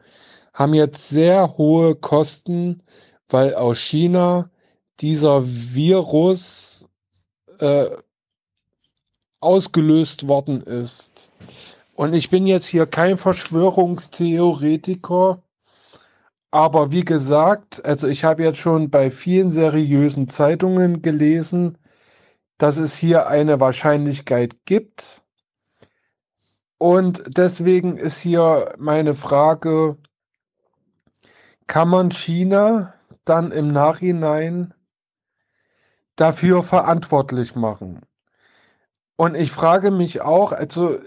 haben 0.53 0.73
jetzt 0.73 1.09
sehr 1.09 1.57
hohe 1.57 1.95
Kosten, 1.95 2.81
weil 3.27 3.53
aus 3.55 3.77
China 3.79 4.49
dieser 5.01 5.43
Virus 5.45 6.85
äh, 7.59 7.85
ausgelöst 9.41 10.27
worden 10.27 10.61
ist. 10.61 11.31
Und 11.99 12.13
ich 12.13 12.29
bin 12.29 12.47
jetzt 12.47 12.67
hier 12.67 12.85
kein 12.85 13.17
Verschwörungstheoretiker, 13.17 15.43
aber 16.49 16.91
wie 16.91 17.03
gesagt, 17.03 17.83
also 17.83 18.07
ich 18.07 18.23
habe 18.23 18.41
jetzt 18.41 18.59
schon 18.59 18.89
bei 18.89 19.11
vielen 19.11 19.51
seriösen 19.51 20.29
Zeitungen 20.29 21.01
gelesen, 21.01 21.77
dass 22.57 22.77
es 22.77 22.95
hier 22.95 23.27
eine 23.27 23.59
Wahrscheinlichkeit 23.59 24.63
gibt. 24.63 25.23
Und 26.77 27.37
deswegen 27.37 27.97
ist 27.97 28.21
hier 28.21 28.75
meine 28.77 29.13
Frage, 29.13 29.97
kann 31.67 31.89
man 31.89 32.11
China 32.11 32.93
dann 33.25 33.51
im 33.51 33.73
Nachhinein 33.73 34.73
dafür 36.15 36.63
verantwortlich 36.63 37.55
machen? 37.55 37.99
Und 39.17 39.35
ich 39.35 39.51
frage 39.51 39.91
mich 39.91 40.21
auch, 40.21 40.53
also 40.53 40.97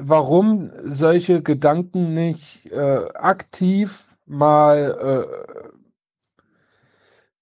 warum 0.00 0.70
solche 0.84 1.42
Gedanken 1.42 2.14
nicht 2.14 2.70
äh, 2.70 3.00
aktiv 3.14 4.16
mal 4.26 5.26
äh, 5.26 5.68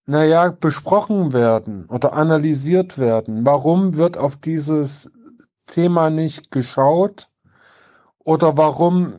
naja, 0.07 0.53
besprochen 0.53 1.33
werden 1.33 1.87
oder 1.87 2.13
analysiert 2.13 2.99
werden. 2.99 3.45
Warum 3.45 3.95
wird 3.95 4.17
auf 4.17 4.37
dieses 4.37 5.11
Thema 5.67 6.11
nicht 6.11 6.51
geschaut? 6.53 7.29
Oder 8.25 8.57
warum 8.57 9.15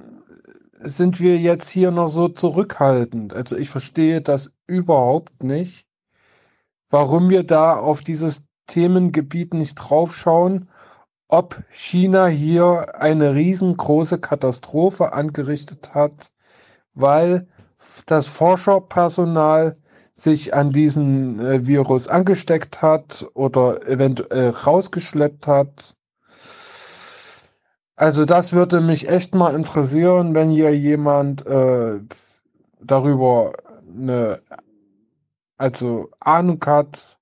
sind 0.79 1.19
wir 1.19 1.37
jetzt 1.37 1.69
hier 1.69 1.91
noch 1.91 2.07
so 2.07 2.29
zurückhaltend? 2.29 3.33
Also 3.33 3.57
ich 3.57 3.69
verstehe 3.69 4.21
das 4.21 4.49
überhaupt 4.65 5.43
nicht, 5.43 5.85
warum 6.89 7.29
wir 7.29 7.43
da 7.43 7.77
auf 7.77 8.01
dieses 8.01 8.43
Themengebiet 8.67 9.53
nicht 9.53 9.75
draufschauen, 9.75 10.69
ob 11.27 11.61
China 11.69 12.27
hier 12.27 12.95
eine 12.95 13.35
riesengroße 13.35 14.19
Katastrophe 14.19 15.13
angerichtet 15.13 15.93
hat, 15.93 16.31
weil 16.93 17.47
das 18.06 18.27
Forscherpersonal 18.27 19.77
sich 20.13 20.53
an 20.53 20.72
diesen 20.72 21.40
äh, 21.40 21.67
Virus 21.67 22.08
angesteckt 22.08 22.81
hat 22.81 23.27
oder 23.33 23.88
eventuell 23.88 24.49
rausgeschleppt 24.49 25.45
hat. 25.45 25.97
Also 27.95 28.26
das 28.26 28.53
würde 28.53 28.81
mich 28.81 29.10
echt 29.10 29.35
mal 29.35 29.53
interessieren, 29.53 30.33
wenn 30.33 30.49
hier 30.49 30.76
jemand 30.76 31.45
äh, 31.45 31.99
darüber 32.79 33.53
eine 33.88 34.42
also 35.58 36.10
Ahnung 36.19 36.63
hat 36.65 37.17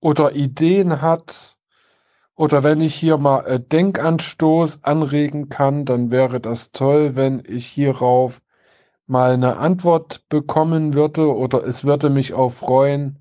oder 0.00 0.34
Ideen 0.34 1.00
hat 1.00 1.53
oder 2.36 2.62
wenn 2.62 2.80
ich 2.80 2.94
hier 2.94 3.16
mal 3.18 3.46
äh, 3.46 3.60
Denkanstoß 3.60 4.82
anregen 4.82 5.48
kann, 5.48 5.84
dann 5.84 6.10
wäre 6.10 6.40
das 6.40 6.72
toll, 6.72 7.16
wenn 7.16 7.42
ich 7.46 7.66
hierauf 7.66 8.42
mal 9.06 9.32
eine 9.32 9.58
Antwort 9.58 10.28
bekommen 10.28 10.94
würde 10.94 11.34
oder 11.34 11.64
es 11.64 11.84
würde 11.84 12.10
mich 12.10 12.32
auch 12.34 12.50
freuen, 12.52 13.18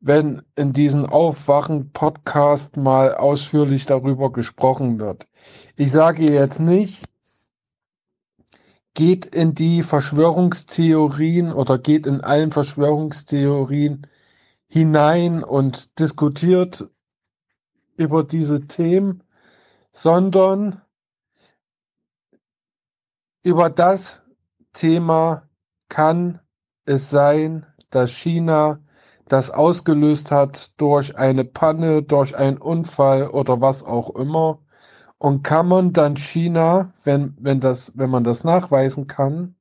wenn 0.00 0.42
in 0.56 0.72
diesem 0.72 1.04
Aufwachen-Podcast 1.04 2.76
mal 2.76 3.14
ausführlich 3.14 3.86
darüber 3.86 4.32
gesprochen 4.32 4.98
wird. 4.98 5.26
Ich 5.76 5.92
sage 5.92 6.32
jetzt 6.32 6.60
nicht, 6.60 7.04
geht 8.94 9.26
in 9.26 9.54
die 9.54 9.82
Verschwörungstheorien 9.82 11.52
oder 11.52 11.78
geht 11.78 12.06
in 12.06 12.22
allen 12.22 12.50
Verschwörungstheorien 12.50 14.06
hinein 14.68 15.44
und 15.44 15.98
diskutiert 15.98 16.88
über 18.00 18.24
diese 18.24 18.66
Themen, 18.66 19.22
sondern 19.92 20.80
über 23.42 23.68
das, 23.68 24.22
Thema 24.72 25.48
kann 25.88 26.40
es 26.84 27.10
sein, 27.10 27.66
dass 27.90 28.12
China 28.12 28.78
das 29.28 29.50
ausgelöst 29.50 30.30
hat 30.30 30.80
durch 30.80 31.16
eine 31.16 31.44
Panne, 31.44 32.02
durch 32.02 32.36
einen 32.36 32.58
Unfall 32.58 33.28
oder 33.28 33.60
was 33.60 33.82
auch 33.82 34.10
immer. 34.10 34.60
Und 35.18 35.42
kann 35.42 35.68
man 35.68 35.92
dann 35.92 36.16
China, 36.16 36.92
wenn, 37.04 37.36
wenn, 37.38 37.60
das, 37.60 37.92
wenn 37.96 38.10
man 38.10 38.24
das 38.24 38.44
nachweisen 38.44 39.06
kann, 39.06 39.56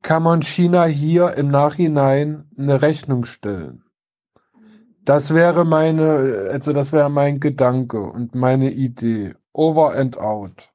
kann 0.00 0.22
man 0.22 0.42
China 0.42 0.84
hier 0.84 1.34
im 1.34 1.48
Nachhinein 1.48 2.48
eine 2.56 2.80
Rechnung 2.80 3.26
stellen. 3.26 3.84
Das 5.08 5.34
wäre 5.34 5.64
meine, 5.64 6.50
also 6.52 6.74
das 6.74 6.92
wäre 6.92 7.08
mein 7.08 7.40
Gedanke 7.40 7.98
und 7.98 8.34
meine 8.34 8.70
Idee. 8.70 9.32
Over 9.54 9.94
and 9.96 10.18
out. 10.18 10.68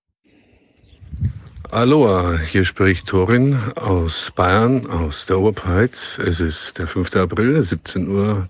Aloha, 1.70 2.40
hier 2.40 2.66
spricht 2.66 3.06
Torin 3.06 3.60
aus 3.76 4.32
Bayern, 4.36 4.90
aus 4.90 5.28
der 5.28 5.38
Oberpfalz. 5.38 6.18
Es 6.18 6.40
ist 6.40 6.80
der 6.80 6.88
5. 6.88 7.16
April, 7.16 7.60
17.30 7.60 8.08
Uhr. 8.08 8.48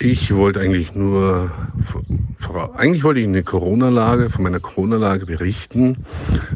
Ich 0.00 0.34
wollte 0.34 0.58
eigentlich 0.58 0.92
nur, 0.96 1.52
eigentlich 2.76 3.04
wollte 3.04 3.20
ich 3.20 3.28
eine 3.28 3.44
Corona-Lage, 3.44 4.28
von 4.28 4.42
meiner 4.42 4.58
Corona-Lage 4.58 5.26
berichten. 5.26 6.04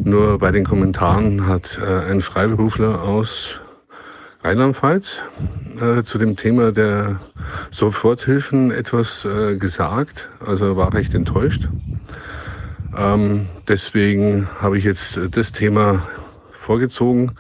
Nur 0.03 0.40
bei 0.40 0.51
den 0.51 0.65
Kommentaren 0.65 1.47
hat 1.47 1.78
äh, 1.81 2.10
ein 2.10 2.21
Freiberufler 2.21 3.01
aus 3.01 3.60
Rheinland-Pfalz 4.42 5.21
äh, 5.81 6.03
zu 6.04 6.19
dem 6.19 6.37
Thema 6.37 6.72
der 6.72 7.21
Soforthilfen 7.71 8.71
etwas 8.71 9.24
äh, 9.24 9.56
gesagt. 9.56 10.28
Also 10.44 10.76
war 10.76 10.94
recht 10.94 11.15
enttäuscht. 11.15 11.69
Ähm, 12.97 13.47
deswegen 13.67 14.49
habe 14.60 14.78
ich 14.78 14.85
jetzt 14.85 15.21
das 15.33 15.53
Thema 15.53 16.06
vorgezogen. 16.53 17.33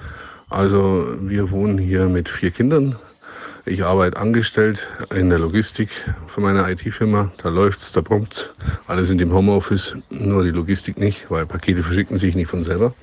Also 0.50 1.06
wir 1.20 1.50
wohnen 1.50 1.78
hier 1.78 2.06
mit 2.06 2.28
vier 2.28 2.50
Kindern. 2.50 2.96
Ich 3.64 3.84
arbeite 3.84 4.16
angestellt 4.16 4.86
in 5.14 5.30
der 5.30 5.38
Logistik 5.38 5.90
für 6.26 6.40
meine 6.40 6.70
IT-Firma. 6.70 7.30
Da 7.42 7.48
läuft's, 7.48 7.92
da 7.92 8.00
brummt's. 8.00 8.48
Alle 8.86 9.04
sind 9.04 9.20
im 9.20 9.32
Homeoffice, 9.32 9.96
nur 10.10 10.44
die 10.44 10.50
Logistik 10.50 10.98
nicht, 10.98 11.30
weil 11.30 11.44
Pakete 11.46 11.82
verschicken 11.82 12.18
sich 12.18 12.34
nicht 12.34 12.48
von 12.48 12.62
selber. 12.62 12.94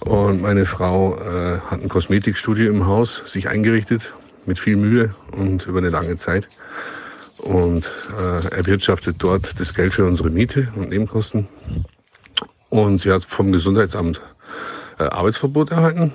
Und 0.00 0.42
meine 0.42 0.66
Frau 0.66 1.16
äh, 1.16 1.58
hat 1.70 1.80
ein 1.82 1.88
Kosmetikstudio 1.88 2.70
im 2.70 2.86
Haus 2.86 3.22
sich 3.24 3.48
eingerichtet 3.48 4.12
mit 4.46 4.58
viel 4.58 4.76
Mühe 4.76 5.14
und 5.32 5.66
über 5.66 5.78
eine 5.78 5.90
lange 5.90 6.16
Zeit 6.16 6.48
und 7.38 7.90
äh, 8.18 8.54
erwirtschaftet 8.54 9.16
dort 9.18 9.58
das 9.60 9.74
Geld 9.74 9.92
für 9.92 10.04
unsere 10.04 10.30
Miete 10.30 10.68
und 10.76 10.90
Nebenkosten. 10.90 11.48
Und 12.68 12.98
sie 12.98 13.10
hat 13.10 13.24
vom 13.24 13.52
Gesundheitsamt 13.52 14.20
äh, 14.98 15.04
Arbeitsverbot 15.04 15.70
erhalten. 15.70 16.12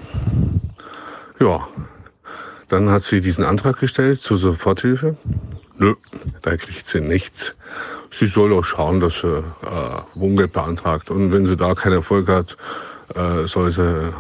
Ja, 1.40 1.68
dann 2.70 2.90
hat 2.90 3.04
sie 3.04 3.22
diesen 3.22 3.44
Antrag 3.44 3.80
gestellt 3.80 4.22
zur 4.22 4.38
Soforthilfe. 4.38 5.16
Nö, 5.78 5.96
da 6.42 6.56
kriegt 6.58 6.88
sie 6.88 7.02
nichts. 7.02 7.56
Sie 8.12 8.28
soll 8.28 8.54
auch 8.54 8.64
schauen, 8.64 9.00
dass 9.00 9.22
sie 9.22 9.38
äh, 9.38 10.02
Wohngeld 10.16 10.54
beantragt. 10.54 11.10
Und 11.10 11.32
wenn 11.32 11.48
sie 11.48 11.58
da 11.58 11.74
keinen 11.74 11.94
Erfolg 11.94 12.30
hat, 12.30 12.58
äh, 13.16 13.48
soll 13.48 13.72
sie 13.72 13.82
äh, 13.82 14.12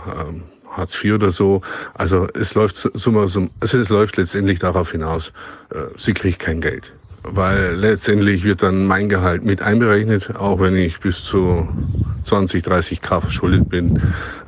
Hartz 0.71 1.03
IV 1.03 1.13
oder 1.13 1.31
so. 1.31 1.61
Also 1.93 2.27
es 2.33 2.55
läuft 2.55 2.75
so, 2.77 2.89
so, 2.95 3.19
also 3.19 3.49
es 3.59 3.89
läuft 3.89 4.17
letztendlich 4.17 4.59
darauf 4.59 4.91
hinaus, 4.91 5.31
äh, 5.69 5.85
sie 5.97 6.13
kriegt 6.13 6.39
kein 6.39 6.61
Geld. 6.61 6.93
Weil 7.23 7.75
letztendlich 7.75 8.43
wird 8.43 8.63
dann 8.63 8.85
mein 8.85 9.09
Gehalt 9.09 9.43
mit 9.43 9.61
einberechnet, 9.61 10.35
auch 10.35 10.59
wenn 10.59 10.75
ich 10.75 10.99
bis 10.99 11.23
zu 11.23 11.67
20, 12.23 12.63
30 12.63 13.01
K 13.01 13.21
verschuldet 13.21 13.69
bin, 13.69 14.01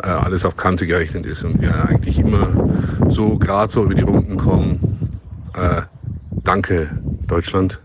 äh, 0.03 0.07
alles 0.07 0.45
auf 0.45 0.55
Kante 0.55 0.85
gerechnet 0.85 1.25
ist 1.25 1.43
und 1.43 1.61
wir 1.61 1.73
eigentlich 1.73 2.19
immer 2.19 2.49
so 3.07 3.37
gerade 3.37 3.71
so 3.71 3.83
über 3.85 3.95
die 3.95 4.01
Runden 4.01 4.37
kommen. 4.37 5.19
Äh, 5.53 5.81
danke, 6.43 6.89
Deutschland. 7.27 7.79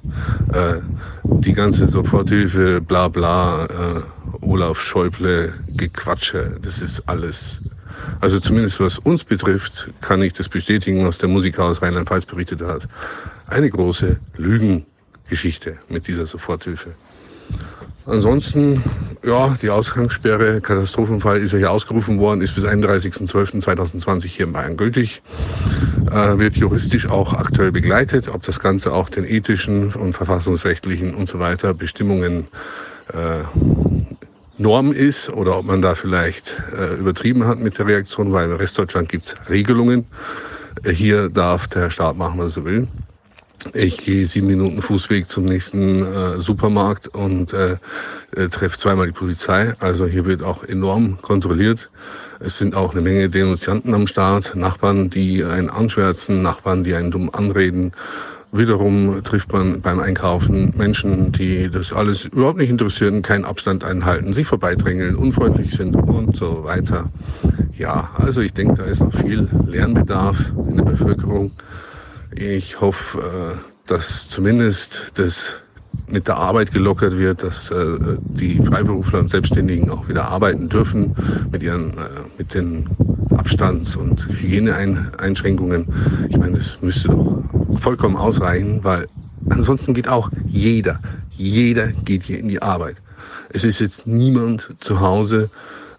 Äh, 0.53 0.81
die 1.25 1.53
ganze 1.53 1.89
Soforthilfe, 1.89 2.81
bla 2.81 3.09
bla, 3.09 3.67
äh, 3.67 4.03
Olaf 4.43 4.81
Schäuble, 4.81 5.53
Gequatsche, 5.69 6.57
das 6.63 6.81
ist 6.81 7.09
alles 7.09 7.61
also 8.21 8.41
zumindest 8.41 8.81
was 8.81 8.99
uns 8.99 9.25
betrifft, 9.25 9.91
kann 10.01 10.23
ich 10.23 10.33
das 10.33 10.49
bestätigen, 10.49 11.07
was 11.07 11.19
der 11.19 11.29
Musiker 11.29 11.65
aus 11.65 11.83
Rheinland-Pfalz 11.83 12.27
berichtet 12.27 12.63
hat. 12.63 12.89
Eine 13.47 13.71
große 13.71 14.19
Lügengeschichte 14.37 15.79
mit 15.89 16.07
dieser 16.07 16.27
Soforthilfe. 16.27 16.95
Ansonsten, 18.07 18.83
ja, 19.25 19.57
die 19.61 19.71
Ausgangssperre, 19.71 20.61
Katastrophenfall 20.61 21.39
ist 21.39 21.53
ja 21.53 21.59
hier 21.59 21.71
ausgerufen 21.71 22.19
worden, 22.19 22.41
ist 22.41 22.55
bis 22.55 22.65
31.12.2020 22.65 24.27
hier 24.27 24.47
in 24.47 24.53
Bayern 24.53 24.77
gültig, 24.77 25.23
äh, 26.11 26.39
wird 26.39 26.57
juristisch 26.57 27.09
auch 27.09 27.35
aktuell 27.35 27.73
begleitet, 27.73 28.29
ob 28.29 28.43
das 28.43 28.59
Ganze 28.59 28.93
auch 28.93 29.11
den 29.11 29.25
ethischen 29.25 29.93
und 29.93 30.15
verfassungsrechtlichen 30.15 31.15
und 31.15 31.29
so 31.29 31.39
weiter 31.39 31.75
Bestimmungen 31.75 32.49
äh, 33.13 33.45
Norm 34.61 34.93
ist 34.93 35.31
oder 35.31 35.59
ob 35.59 35.65
man 35.65 35.81
da 35.81 35.95
vielleicht 35.95 36.63
äh, 36.77 36.95
übertrieben 36.95 37.47
hat 37.47 37.59
mit 37.59 37.79
der 37.79 37.87
Reaktion, 37.87 38.33
weil 38.33 38.51
in 38.51 38.57
Restdeutschland 38.57 39.09
gibt's 39.09 39.35
Regelungen. 39.49 40.07
Äh, 40.83 40.93
hier 40.93 41.31
darf 41.31 41.67
der 41.67 41.89
Staat 41.89 42.19
machen, 42.19 42.39
was 42.39 42.59
er 42.59 42.65
will. 42.67 42.89
Ich 43.73 43.99
gehe 43.99 44.27
sieben 44.27 44.47
Minuten 44.47 44.83
Fußweg 44.83 45.29
zum 45.29 45.47
nächsten 45.47 46.05
äh, 46.05 46.39
Supermarkt 46.41 47.09
und 47.09 47.53
äh, 47.55 47.77
äh, 48.37 48.49
treffe 48.49 48.79
zweimal 48.79 49.07
die 49.07 49.13
Polizei. 49.13 49.75
Also 49.81 50.07
hier 50.07 50.27
wird 50.27 50.43
auch 50.43 50.63
enorm 50.65 51.19
kontrolliert. 51.23 51.91
Es 52.39 52.59
sind 52.59 52.75
auch 52.75 52.93
eine 52.93 53.01
Menge 53.01 53.29
Denunzianten 53.29 53.95
am 53.95 54.07
Start, 54.07 54.55
Nachbarn, 54.57 55.11
die 55.11 55.43
einen 55.43 55.71
anschwärzen, 55.71 56.43
Nachbarn, 56.43 56.85
die 56.85 56.95
einen 56.95 57.11
dumm 57.11 57.31
anreden. 57.31 57.93
Wiederum 58.53 59.23
trifft 59.23 59.53
man 59.53 59.81
beim 59.81 60.01
Einkaufen 60.01 60.75
Menschen, 60.77 61.31
die 61.31 61.71
das 61.71 61.93
alles 61.93 62.25
überhaupt 62.25 62.59
nicht 62.59 62.71
interessieren, 62.71 63.23
keinen 63.23 63.45
Abstand 63.45 63.85
einhalten, 63.85 64.33
sich 64.33 64.47
vorbeidrängeln, 64.47 65.15
unfreundlich 65.15 65.73
sind 65.77 65.95
und 65.95 66.37
so 66.37 66.65
weiter. 66.65 67.11
Ja, 67.79 68.11
also 68.17 68.41
ich 68.41 68.53
denke, 68.53 68.75
da 68.75 68.85
ist 68.85 69.01
noch 69.01 69.13
viel 69.13 69.49
Lernbedarf 69.67 70.37
in 70.69 70.77
der 70.77 70.85
Bevölkerung. 70.85 71.53
Ich 72.35 72.81
hoffe, 72.81 73.57
äh, 73.57 73.89
dass 73.89 74.29
zumindest 74.29 75.13
das 75.15 75.63
mit 76.11 76.29
der 76.29 76.37
Arbeit 76.37 76.73
gelockert 76.73 77.17
wird, 77.17 77.43
dass 77.43 77.71
äh, 77.71 77.99
die 78.31 78.59
Freiberufler 78.59 79.21
und 79.21 79.31
Selbstständigen 79.31 79.91
auch 79.91 80.09
wieder 80.09 80.29
arbeiten 80.29 80.69
dürfen 80.69 81.15
mit 81.51 81.63
ihren 81.63 81.91
äh, 81.93 82.09
mit 82.37 82.55
den 82.55 82.89
Abstands- 83.37 83.97
und 83.97 84.27
Hygieneeinschränkungen. 84.29 85.87
Ich 86.29 86.37
meine, 86.37 86.59
das 86.59 86.79
müsste 86.81 87.09
doch 87.09 87.45
vollkommen 87.79 88.17
ausreichen, 88.17 88.81
weil 88.83 89.09
ansonsten 89.49 89.95
geht 89.95 90.09
auch 90.09 90.31
jeder, 90.47 91.01
jeder 91.31 91.89
geht 91.89 92.25
hier 92.25 92.39
in 92.39 92.49
die 92.49 92.61
Arbeit. 92.61 92.97
Es 93.51 93.65
ist 93.65 93.81
jetzt 93.81 94.07
niemand 94.07 94.75
zu 94.81 95.01
Hause 95.01 95.51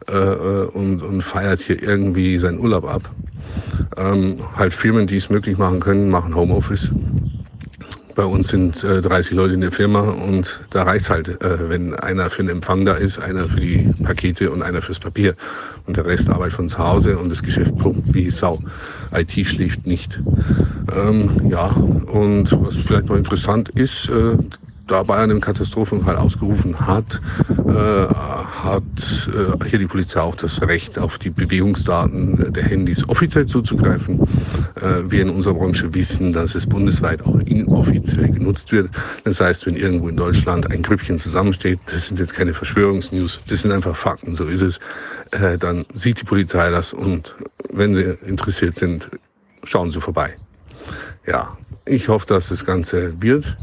äh, 0.09 0.13
äh 0.13 0.65
und, 0.67 1.01
und 1.01 1.21
feiert 1.21 1.61
hier 1.61 1.81
irgendwie 1.81 2.37
seinen 2.37 2.59
Urlaub 2.59 2.85
ab. 2.85 3.09
Ähm, 3.97 4.39
halt 4.55 4.73
Firmen, 4.73 5.07
die 5.07 5.17
es 5.17 5.29
möglich 5.29 5.57
machen 5.57 5.79
können, 5.79 6.09
machen 6.09 6.35
Homeoffice. 6.35 6.91
Bei 8.15 8.25
uns 8.25 8.49
sind 8.49 8.83
äh, 8.83 9.01
30 9.01 9.33
Leute 9.33 9.53
in 9.53 9.61
der 9.61 9.71
Firma 9.71 10.01
und 10.01 10.61
da 10.69 10.83
reicht's 10.83 11.09
halt, 11.09 11.41
äh, 11.41 11.69
wenn 11.69 11.93
einer 11.93 12.29
für 12.29 12.43
den 12.43 12.49
Empfang 12.49 12.85
da 12.85 12.93
ist, 12.93 13.19
einer 13.19 13.47
für 13.47 13.59
die 13.59 13.89
Pakete 14.03 14.51
und 14.51 14.61
einer 14.61 14.81
fürs 14.81 14.99
Papier. 14.99 15.35
Und 15.85 15.97
der 15.97 16.05
Rest 16.05 16.29
arbeitet 16.29 16.53
von 16.53 16.69
zu 16.69 16.77
Hause 16.77 17.17
und 17.17 17.29
das 17.29 17.41
Geschäft 17.41 17.77
pumpt 17.77 18.13
wie 18.13 18.29
Sau. 18.29 18.59
IT 19.13 19.31
schläft 19.45 19.87
nicht. 19.87 20.19
Ähm, 20.95 21.49
ja, 21.49 21.67
und 21.67 22.51
was 22.63 22.75
vielleicht 22.75 23.07
noch 23.07 23.15
interessant 23.15 23.69
ist, 23.69 24.09
äh, 24.09 24.37
da 24.91 25.03
Bayern 25.03 25.31
einen 25.31 25.41
Katastrophenfall 25.41 26.17
ausgerufen 26.17 26.79
hat, 26.79 27.21
äh, 27.49 27.71
hat 27.73 28.83
äh, 29.33 29.69
hier 29.69 29.79
die 29.79 29.87
Polizei 29.87 30.19
auch 30.19 30.35
das 30.35 30.61
Recht, 30.61 30.99
auf 30.99 31.17
die 31.17 31.29
Bewegungsdaten 31.29 32.51
der 32.51 32.63
Handys 32.63 33.07
offiziell 33.07 33.45
zuzugreifen. 33.45 34.19
Äh, 34.75 35.09
wir 35.09 35.21
in 35.21 35.29
unserer 35.29 35.53
Branche 35.53 35.93
wissen, 35.93 36.33
dass 36.33 36.55
es 36.55 36.67
bundesweit 36.67 37.23
auch 37.25 37.39
inoffiziell 37.39 38.29
genutzt 38.31 38.71
wird. 38.73 38.89
Das 39.23 39.39
heißt, 39.39 39.65
wenn 39.65 39.77
irgendwo 39.77 40.09
in 40.09 40.17
Deutschland 40.17 40.69
ein 40.69 40.81
Grüppchen 40.81 41.17
zusammensteht, 41.17 41.79
das 41.85 42.07
sind 42.07 42.19
jetzt 42.19 42.33
keine 42.33 42.53
Verschwörungsnews, 42.53 43.39
das 43.47 43.61
sind 43.61 43.71
einfach 43.71 43.95
Fakten, 43.95 44.35
so 44.35 44.45
ist 44.45 44.61
es, 44.61 44.79
äh, 45.31 45.57
dann 45.57 45.85
sieht 45.93 46.19
die 46.19 46.25
Polizei 46.25 46.69
das 46.69 46.93
und 46.93 47.35
wenn 47.71 47.95
sie 47.95 48.17
interessiert 48.25 48.75
sind, 48.75 49.09
schauen 49.63 49.89
sie 49.91 50.01
vorbei. 50.01 50.35
Ja, 51.25 51.55
ich 51.85 52.09
hoffe, 52.09 52.25
dass 52.25 52.49
das 52.49 52.65
Ganze 52.65 53.13
wird. 53.21 53.57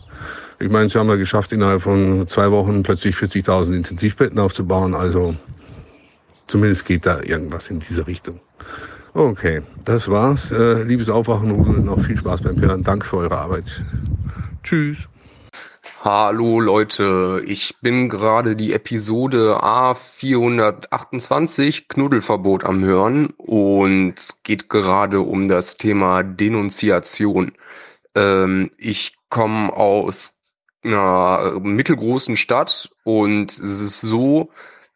Ich 0.60 0.68
meine, 0.68 0.88
sie 0.88 0.98
haben 0.98 1.08
ja 1.08 1.14
geschafft, 1.14 1.52
innerhalb 1.52 1.82
von 1.82 2.26
zwei 2.26 2.50
Wochen 2.50 2.82
plötzlich 2.82 3.14
40.000 3.14 3.76
Intensivbetten 3.76 4.40
aufzubauen. 4.40 4.94
Also 4.94 5.36
zumindest 6.48 6.84
geht 6.84 7.06
da 7.06 7.22
irgendwas 7.22 7.70
in 7.70 7.78
diese 7.78 8.08
Richtung. 8.08 8.40
Okay, 9.14 9.62
das 9.84 10.10
war's. 10.10 10.50
Äh, 10.50 10.82
liebes 10.82 11.08
Aufwachen, 11.08 11.84
noch 11.84 12.00
viel 12.00 12.16
Spaß 12.16 12.42
beim 12.42 12.60
Hören. 12.60 12.82
Danke 12.82 13.06
für 13.06 13.18
eure 13.18 13.38
Arbeit. 13.38 13.84
Tschüss. 14.64 14.98
Hallo 16.04 16.60
Leute, 16.60 17.42
ich 17.44 17.74
bin 17.80 18.08
gerade 18.08 18.54
die 18.54 18.72
Episode 18.72 19.60
A428 19.62 21.88
Knuddelverbot 21.88 22.62
am 22.64 22.84
Hören 22.84 23.30
und 23.36 24.14
es 24.16 24.44
geht 24.44 24.68
gerade 24.68 25.20
um 25.20 25.48
das 25.48 25.76
Thema 25.76 26.22
Denunziation. 26.22 27.50
Ähm, 28.14 28.70
ich 28.78 29.16
komme 29.28 29.72
aus 29.72 30.37
einer 30.84 31.58
mittelgroßen 31.60 32.36
Stadt 32.36 32.90
und 33.04 33.50
es 33.50 33.60
ist 33.60 34.00
so, 34.00 34.50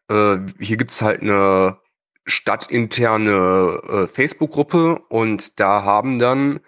äh, 0.09 0.37
hier 0.59 0.77
gibt's 0.77 1.01
halt 1.01 1.21
eine 1.21 1.77
stadtinterne 2.25 3.81
äh, 3.87 4.07
Facebook-Gruppe 4.07 4.99
und 5.09 5.59
da 5.59 5.83
haben 5.83 6.19
dann 6.19 6.59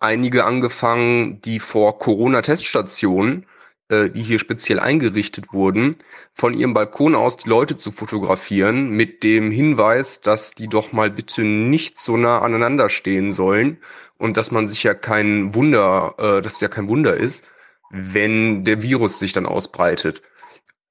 einige 0.00 0.44
angefangen, 0.44 1.40
die 1.40 1.60
vor 1.60 1.98
Corona-Teststationen 1.98 3.46
äh, 3.88 4.10
die 4.10 4.22
hier 4.22 4.40
speziell 4.40 4.80
eingerichtet 4.80 5.52
wurden, 5.52 5.96
von 6.34 6.54
ihrem 6.54 6.74
Balkon 6.74 7.14
aus 7.14 7.36
die 7.36 7.48
Leute 7.48 7.76
zu 7.76 7.92
fotografieren 7.92 8.90
mit 8.90 9.22
dem 9.22 9.52
Hinweis, 9.52 10.20
dass 10.20 10.54
die 10.54 10.68
doch 10.68 10.92
mal 10.92 11.08
bitte 11.10 11.42
nicht 11.42 11.96
so 11.98 12.16
nah 12.16 12.40
aneinander 12.40 12.88
stehen 12.88 13.32
sollen 13.32 13.78
und 14.18 14.36
dass 14.36 14.50
man 14.50 14.66
sich 14.66 14.82
ja 14.82 14.94
kein 14.94 15.54
Wunder, 15.54 16.14
äh, 16.18 16.42
dass 16.42 16.54
es 16.54 16.60
ja 16.60 16.68
kein 16.68 16.88
Wunder 16.88 17.16
ist, 17.16 17.46
wenn 17.90 18.64
der 18.64 18.82
Virus 18.82 19.18
sich 19.18 19.32
dann 19.32 19.46
ausbreitet. 19.46 20.22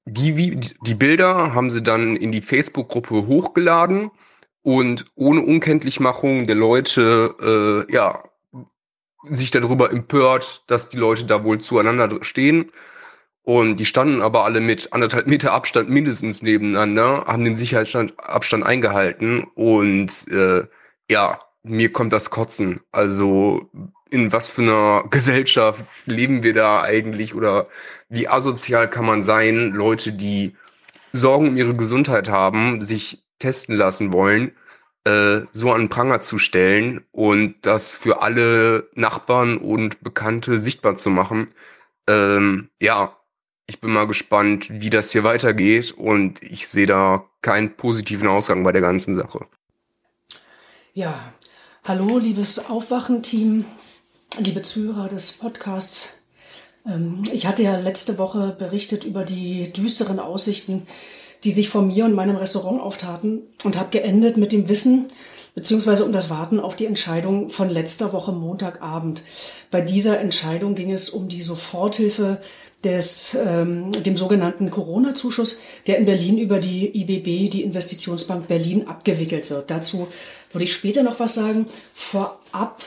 Die, 0.05 0.59
die 0.59 0.95
Bilder 0.95 1.53
haben 1.53 1.69
sie 1.69 1.81
dann 1.81 2.15
in 2.15 2.31
die 2.31 2.41
Facebook-Gruppe 2.41 3.25
hochgeladen 3.27 4.11
und 4.61 5.05
ohne 5.15 5.41
Unkenntlichmachung 5.41 6.47
der 6.47 6.55
Leute, 6.55 7.85
äh, 7.89 7.93
ja, 7.93 8.23
sich 9.23 9.51
darüber 9.51 9.91
empört, 9.91 10.63
dass 10.67 10.89
die 10.89 10.97
Leute 10.97 11.25
da 11.25 11.43
wohl 11.43 11.59
zueinander 11.59 12.09
stehen. 12.21 12.71
Und 13.41 13.77
die 13.79 13.85
standen 13.85 14.21
aber 14.21 14.43
alle 14.43 14.61
mit 14.61 14.91
anderthalb 14.91 15.27
Meter 15.27 15.53
Abstand 15.53 15.89
mindestens 15.89 16.41
nebeneinander, 16.41 17.25
haben 17.27 17.43
den 17.43 17.55
Sicherheitsabstand 17.55 18.65
eingehalten 18.65 19.45
und 19.53 20.27
äh, 20.31 20.63
ja, 21.11 21.39
mir 21.61 21.91
kommt 21.91 22.11
das 22.11 22.31
Kotzen. 22.31 22.81
Also 22.91 23.69
in 24.09 24.31
was 24.31 24.49
für 24.49 24.61
einer 24.61 25.03
Gesellschaft 25.09 25.83
leben 26.05 26.43
wir 26.43 26.53
da 26.53 26.81
eigentlich 26.81 27.33
oder 27.35 27.67
wie 28.09 28.27
asozial 28.27 28.89
kann 28.89 29.05
man 29.05 29.23
sein, 29.23 29.71
Leute, 29.71 30.13
die 30.13 30.55
Sorgen 31.11 31.49
um 31.49 31.57
ihre 31.57 31.75
Gesundheit 31.75 32.29
haben, 32.29 32.81
sich 32.81 33.23
testen 33.39 33.75
lassen 33.75 34.13
wollen 34.13 34.51
äh, 35.05 35.41
so 35.53 35.71
an 35.71 35.89
Pranger 35.89 36.19
zu 36.19 36.39
stellen 36.39 37.05
und 37.11 37.55
das 37.61 37.93
für 37.93 38.21
alle 38.21 38.89
Nachbarn 38.95 39.57
und 39.57 40.01
Bekannte 40.01 40.57
sichtbar 40.57 40.95
zu 40.95 41.09
machen. 41.09 41.49
Ähm, 42.07 42.69
ja, 42.79 43.15
ich 43.67 43.79
bin 43.79 43.91
mal 43.93 44.07
gespannt, 44.07 44.67
wie 44.69 44.89
das 44.89 45.11
hier 45.11 45.23
weitergeht 45.23 45.91
und 45.91 46.43
ich 46.43 46.67
sehe 46.67 46.87
da 46.87 47.29
keinen 47.41 47.75
positiven 47.77 48.27
Ausgang 48.27 48.63
bei 48.63 48.71
der 48.71 48.81
ganzen 48.81 49.13
Sache. 49.13 49.45
Ja, 50.93 51.13
hallo, 51.83 52.17
liebes 52.17 52.69
Aufwachen-Team, 52.69 53.65
liebe 54.39 54.61
Zuhörer 54.61 55.09
des 55.09 55.33
Podcasts. 55.33 56.17
Ähm, 56.85 57.23
ich 57.31 57.47
hatte 57.47 57.63
ja 57.63 57.77
letzte 57.77 58.17
Woche 58.17 58.55
berichtet 58.57 59.03
über 59.03 59.23
die 59.23 59.71
düsteren 59.71 60.19
Aussichten 60.19 60.85
die 61.45 61.51
sich 61.51 61.69
vor 61.69 61.83
mir 61.83 62.05
und 62.05 62.13
meinem 62.13 62.35
Restaurant 62.35 62.81
auftaten 62.81 63.41
und 63.63 63.77
habe 63.77 63.91
geendet 63.91 64.35
mit 64.37 64.51
dem 64.51 64.67
Wissen 64.67 65.07
beziehungsweise 65.53 66.03
um 66.03 66.11
das 66.11 66.29
Warten 66.29 66.59
auf 66.59 66.75
die 66.75 66.85
Entscheidung 66.85 67.49
von 67.49 67.69
letzter 67.69 68.11
Woche 68.11 68.33
Montagabend. 68.33 69.23
Bei 69.71 69.79
dieser 69.79 70.19
Entscheidung 70.19 70.75
ging 70.75 70.91
es 70.91 71.09
um 71.11 71.29
die 71.29 71.41
Soforthilfe 71.41 72.41
des, 72.83 73.37
ähm, 73.39 73.91
dem 73.93 74.17
sogenannten 74.17 74.69
Corona-Zuschuss, 74.69 75.61
der 75.87 75.97
in 75.97 76.05
Berlin 76.05 76.37
über 76.37 76.59
die 76.59 76.87
IBB, 77.01 77.49
die 77.49 77.63
Investitionsbank 77.63 78.49
Berlin, 78.49 78.87
abgewickelt 78.87 79.49
wird. 79.49 79.71
Dazu 79.71 80.07
würde 80.51 80.65
ich 80.65 80.73
später 80.73 81.03
noch 81.03 81.21
was 81.21 81.35
sagen. 81.35 81.65
Vorab 81.93 82.83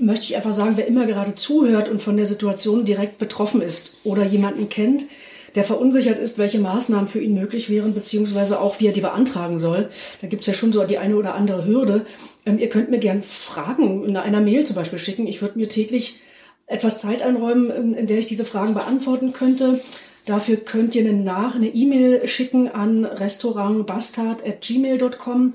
möchte 0.00 0.26
ich 0.26 0.36
einfach 0.36 0.52
sagen, 0.52 0.74
wer 0.76 0.86
immer 0.86 1.06
gerade 1.06 1.34
zuhört 1.34 1.88
und 1.88 2.02
von 2.02 2.16
der 2.16 2.26
Situation 2.26 2.84
direkt 2.84 3.18
betroffen 3.18 3.62
ist 3.62 4.00
oder 4.04 4.24
jemanden 4.24 4.68
kennt, 4.68 5.06
der 5.54 5.64
verunsichert 5.64 6.18
ist, 6.18 6.36
welche 6.38 6.60
Maßnahmen 6.60 7.08
für 7.08 7.20
ihn 7.20 7.34
möglich 7.34 7.68
wären, 7.70 7.94
beziehungsweise 7.94 8.60
auch, 8.60 8.80
wie 8.80 8.86
er 8.86 8.92
die 8.92 9.00
beantragen 9.00 9.58
soll. 9.58 9.88
Da 10.20 10.28
gibt 10.28 10.42
es 10.42 10.46
ja 10.46 10.52
schon 10.54 10.72
so 10.72 10.84
die 10.84 10.98
eine 10.98 11.16
oder 11.16 11.34
andere 11.34 11.66
Hürde. 11.66 12.06
Ähm, 12.46 12.58
ihr 12.58 12.68
könnt 12.68 12.90
mir 12.90 12.98
gern 12.98 13.22
Fragen 13.22 14.04
in 14.04 14.16
einer 14.16 14.40
Mail 14.40 14.66
zum 14.66 14.76
Beispiel 14.76 14.98
schicken. 14.98 15.26
Ich 15.26 15.42
würde 15.42 15.58
mir 15.58 15.68
täglich 15.68 16.20
etwas 16.66 17.00
Zeit 17.00 17.22
einräumen, 17.22 17.70
in, 17.70 17.94
in 17.94 18.06
der 18.06 18.18
ich 18.18 18.26
diese 18.26 18.44
Fragen 18.44 18.74
beantworten 18.74 19.32
könnte. 19.32 19.80
Dafür 20.26 20.58
könnt 20.58 20.94
ihr 20.94 21.08
eine 21.08 21.68
E-Mail 21.68 22.28
schicken 22.28 22.68
an 22.68 23.06
restaurantbastard.gmail.com 23.06 25.54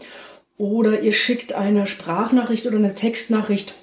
oder 0.58 1.02
ihr 1.02 1.14
schickt 1.14 1.54
eine 1.54 1.86
Sprachnachricht 1.86 2.66
oder 2.66 2.78
eine 2.78 2.96
Textnachricht 2.96 3.76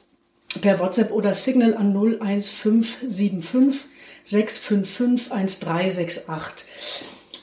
per 0.60 0.80
WhatsApp 0.80 1.12
oder 1.12 1.32
Signal 1.34 1.76
an 1.76 1.94
01575 1.94 3.90
6551368. 4.26 6.64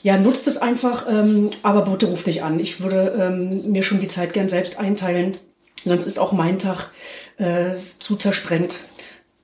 Ja, 0.02 0.18
nutzt 0.18 0.46
es 0.46 0.58
einfach, 0.58 1.06
ähm, 1.08 1.50
aber 1.62 1.90
bitte 1.90 2.06
ruft 2.06 2.26
nicht 2.26 2.42
an. 2.42 2.60
Ich 2.60 2.80
würde 2.80 3.14
ähm, 3.18 3.72
mir 3.72 3.82
schon 3.82 4.00
die 4.00 4.08
Zeit 4.08 4.32
gern 4.32 4.48
selbst 4.48 4.78
einteilen, 4.78 5.36
sonst 5.84 6.06
ist 6.06 6.20
auch 6.20 6.32
mein 6.32 6.58
Tag 6.58 6.90
äh, 7.38 7.74
zu 7.98 8.16
zersprengt. 8.16 8.78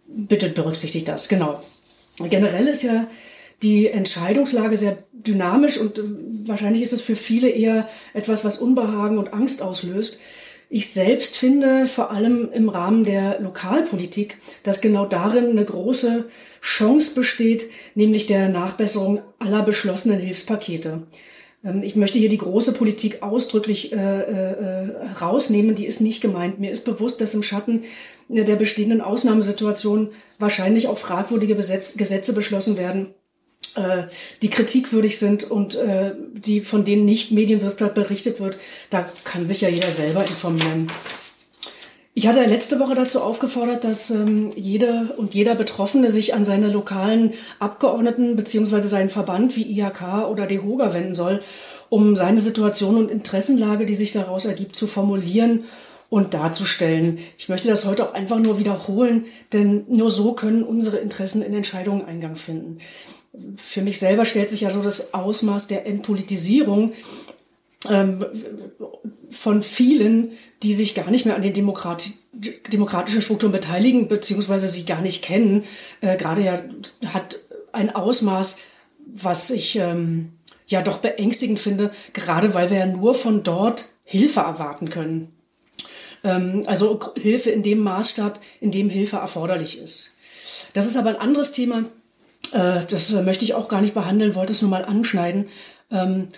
Bitte 0.06 0.48
berücksichtigt 0.50 1.08
das, 1.08 1.28
genau. 1.28 1.60
Generell 2.18 2.68
ist 2.68 2.82
ja 2.82 3.08
die 3.62 3.88
Entscheidungslage 3.88 4.76
sehr 4.76 4.98
dynamisch 5.12 5.78
und 5.78 5.98
äh, 5.98 6.02
wahrscheinlich 6.47 6.82
ist 6.82 6.92
es 6.92 7.00
für 7.00 7.16
viele 7.16 7.48
eher 7.48 7.88
etwas, 8.12 8.44
was 8.44 8.60
Unbehagen 8.60 9.18
und 9.18 9.32
Angst 9.32 9.62
auslöst. 9.62 10.20
Ich 10.68 10.90
selbst 10.90 11.36
finde 11.36 11.86
vor 11.86 12.10
allem 12.10 12.50
im 12.52 12.68
Rahmen 12.68 13.04
der 13.04 13.40
Lokalpolitik, 13.40 14.38
dass 14.62 14.80
genau 14.80 15.06
darin 15.06 15.50
eine 15.50 15.64
große 15.64 16.24
Chance 16.62 17.14
besteht, 17.14 17.70
nämlich 17.94 18.26
der 18.26 18.48
Nachbesserung 18.48 19.20
aller 19.38 19.62
beschlossenen 19.62 20.18
Hilfspakete. 20.18 21.02
Ähm, 21.64 21.82
ich 21.82 21.97
möchte 21.97 22.18
hier 22.18 22.28
die 22.28 22.38
große 22.38 22.72
Politik 22.72 23.22
ausdrücklich 23.22 23.92
äh, 23.92 23.97
äh, 23.97 25.12
rausnehmen, 25.20 25.74
die 25.74 25.86
ist 25.86 26.00
nicht 26.00 26.20
gemeint. 26.20 26.58
Mir 26.58 26.70
ist 26.70 26.84
bewusst, 26.84 27.20
dass 27.20 27.34
im 27.34 27.42
Schatten 27.42 27.84
der 28.28 28.56
bestehenden 28.56 29.00
Ausnahmesituation 29.00 30.10
wahrscheinlich 30.38 30.88
auch 30.88 30.98
fragwürdige 30.98 31.54
Gesetze 31.54 32.32
beschlossen 32.32 32.78
werden, 32.78 33.06
äh, 33.06 33.23
die 34.42 34.50
kritikwürdig 34.50 35.18
sind 35.18 35.44
und 35.44 35.74
äh, 35.74 36.12
die 36.32 36.60
von 36.60 36.84
denen 36.84 37.04
nicht 37.04 37.32
Medienwirtschaft 37.32 37.94
berichtet 37.94 38.40
wird. 38.40 38.58
Da 38.90 39.04
kann 39.24 39.48
sich 39.48 39.62
ja 39.62 39.68
jeder 39.68 39.90
selber 39.90 40.20
informieren. 40.20 40.88
Ich 42.16 42.28
hatte 42.28 42.44
letzte 42.44 42.78
Woche 42.78 42.94
dazu 42.94 43.20
aufgefordert, 43.20 43.82
dass 43.82 44.12
ähm, 44.12 44.52
jede 44.54 45.12
und 45.16 45.34
jeder 45.34 45.56
Betroffene 45.56 46.12
sich 46.12 46.32
an 46.32 46.44
seine 46.44 46.68
lokalen 46.68 47.32
Abgeordneten 47.58 48.36
beziehungsweise 48.36 48.86
seinen 48.86 49.10
Verband 49.10 49.56
wie 49.56 49.80
IHK 49.80 50.28
oder 50.30 50.46
DEHOGA 50.46 50.94
wenden 50.94 51.16
soll, 51.16 51.42
um 51.88 52.14
seine 52.14 52.38
Situation 52.38 52.96
und 52.96 53.10
Interessenlage, 53.10 53.84
die 53.84 53.96
sich 53.96 54.12
daraus 54.12 54.44
ergibt, 54.44 54.76
zu 54.76 54.86
formulieren 54.86 55.64
und 56.08 56.34
darzustellen. 56.34 57.18
Ich 57.36 57.48
möchte 57.48 57.66
das 57.66 57.86
heute 57.86 58.08
auch 58.08 58.14
einfach 58.14 58.38
nur 58.38 58.60
wiederholen, 58.60 59.24
denn 59.52 59.84
nur 59.88 60.08
so 60.08 60.34
können 60.34 60.62
unsere 60.62 60.98
Interessen 60.98 61.42
in 61.42 61.52
Entscheidungen 61.52 62.04
Eingang 62.04 62.36
finden. 62.36 62.78
Für 63.56 63.83
mich 63.83 63.99
selber 63.99 64.24
stellt 64.24 64.50
sich 64.50 64.62
ja 64.62 64.70
so 64.70 64.83
das 64.83 65.15
Ausmaß 65.15 65.67
der 65.67 65.86
Entpolitisierung 65.86 66.92
ähm, 67.88 68.24
von 69.31 69.62
vielen, 69.62 70.31
die 70.62 70.74
sich 70.74 70.94
gar 70.94 71.10
nicht 71.10 71.26
mehr 71.26 71.34
an 71.34 71.42
den 71.42 71.52
Demokrati 71.52 72.12
demokratischen 72.72 73.22
Strukturen 73.22 73.52
beteiligen, 73.52 74.08
beziehungsweise 74.08 74.68
sie 74.68 74.84
gar 74.84 75.00
nicht 75.00 75.22
kennen, 75.22 75.65
äh, 76.00 76.17
gerade 76.17 76.42
ja 76.42 76.58
hat 77.06 77.38
ein 77.72 77.94
Ausmaß, 77.94 78.62
was 79.06 79.50
ich 79.50 79.76
ähm, 79.76 80.33
ja 80.67 80.83
doch 80.83 80.99
beängstigend 80.99 81.60
finde, 81.60 81.92
gerade 82.12 82.54
weil 82.54 82.70
wir 82.70 82.78
ja 82.78 82.86
nur 82.86 83.15
von 83.15 83.42
dort 83.42 83.84
Hilfe 84.04 84.40
erwarten 84.40 84.90
können. 84.90 85.33
Ähm, 86.24 86.62
also 86.67 87.00
Hilfe 87.17 87.50
in 87.50 87.62
dem 87.62 87.81
Maßstab, 87.81 88.40
in 88.60 88.72
dem 88.72 88.90
Hilfe 88.90 89.17
erforderlich 89.17 89.78
ist. 89.78 90.15
Das 90.72 90.86
ist 90.86 90.97
aber 90.97 91.10
ein 91.10 91.20
anderes 91.20 91.52
Thema, 91.52 91.84
das 92.52 93.12
möchte 93.12 93.44
ich 93.44 93.54
auch 93.54 93.68
gar 93.68 93.80
nicht 93.80 93.94
behandeln, 93.94 94.34
wollte 94.34 94.52
es 94.52 94.62
nur 94.62 94.70
mal 94.70 94.84
anschneiden. 94.84 95.48
Ähm, 95.90 96.28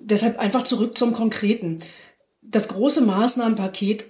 deshalb 0.00 0.38
einfach 0.38 0.62
zurück 0.62 0.96
zum 0.96 1.12
Konkreten. 1.12 1.78
Das 2.42 2.68
große 2.68 3.02
Maßnahmenpaket 3.02 4.06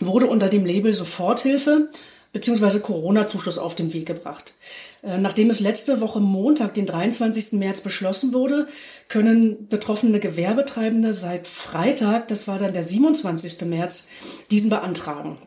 wurde 0.00 0.26
unter 0.26 0.48
dem 0.48 0.64
Label 0.64 0.92
Soforthilfe 0.92 1.88
bzw. 2.32 2.80
Corona-Zuschuss 2.80 3.58
auf 3.58 3.74
den 3.74 3.92
Weg 3.92 4.06
gebracht. 4.06 4.54
Äh, 5.02 5.18
nachdem 5.18 5.50
es 5.50 5.60
letzte 5.60 6.00
Woche 6.00 6.20
Montag, 6.20 6.74
den 6.74 6.86
23. 6.86 7.58
März, 7.58 7.80
beschlossen 7.80 8.32
wurde, 8.32 8.68
können 9.08 9.66
betroffene 9.68 10.20
Gewerbetreibende 10.20 11.12
seit 11.12 11.48
Freitag, 11.48 12.28
das 12.28 12.46
war 12.46 12.58
dann 12.58 12.72
der 12.72 12.82
27. 12.82 13.66
März, 13.68 14.08
diesen 14.50 14.70
beantragen. 14.70 15.38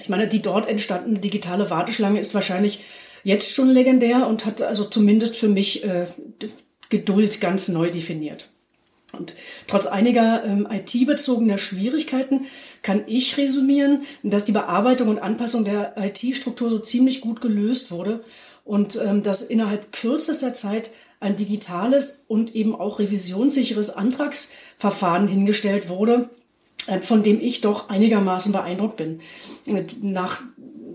Ich 0.00 0.08
meine, 0.08 0.26
die 0.26 0.42
dort 0.42 0.68
entstandene 0.68 1.18
digitale 1.18 1.70
Warteschlange 1.70 2.20
ist 2.20 2.34
wahrscheinlich 2.34 2.84
jetzt 3.24 3.54
schon 3.54 3.70
legendär 3.70 4.26
und 4.26 4.44
hat 4.46 4.62
also 4.62 4.84
zumindest 4.84 5.36
für 5.36 5.48
mich 5.48 5.84
äh, 5.84 6.06
Geduld 6.88 7.40
ganz 7.40 7.68
neu 7.68 7.90
definiert. 7.90 8.48
Und 9.12 9.34
trotz 9.66 9.86
einiger 9.86 10.42
ähm, 10.44 10.66
IT-bezogener 10.70 11.58
Schwierigkeiten 11.58 12.46
kann 12.82 13.02
ich 13.06 13.36
resümieren, 13.36 14.02
dass 14.22 14.46
die 14.46 14.52
Bearbeitung 14.52 15.08
und 15.08 15.18
Anpassung 15.18 15.64
der 15.64 15.94
IT-Struktur 15.98 16.70
so 16.70 16.78
ziemlich 16.78 17.20
gut 17.20 17.40
gelöst 17.40 17.90
wurde 17.90 18.24
und 18.64 18.96
ähm, 18.96 19.22
dass 19.22 19.42
innerhalb 19.42 19.92
kürzester 19.92 20.54
Zeit 20.54 20.90
ein 21.20 21.36
digitales 21.36 22.24
und 22.26 22.54
eben 22.54 22.74
auch 22.74 22.98
revisionssicheres 22.98 23.96
Antragsverfahren 23.96 25.28
hingestellt 25.28 25.88
wurde, 25.88 26.28
äh, 26.86 27.00
von 27.00 27.22
dem 27.22 27.40
ich 27.40 27.60
doch 27.60 27.90
einigermaßen 27.90 28.52
beeindruckt 28.52 28.96
bin. 28.96 29.20
Nach 30.00 30.42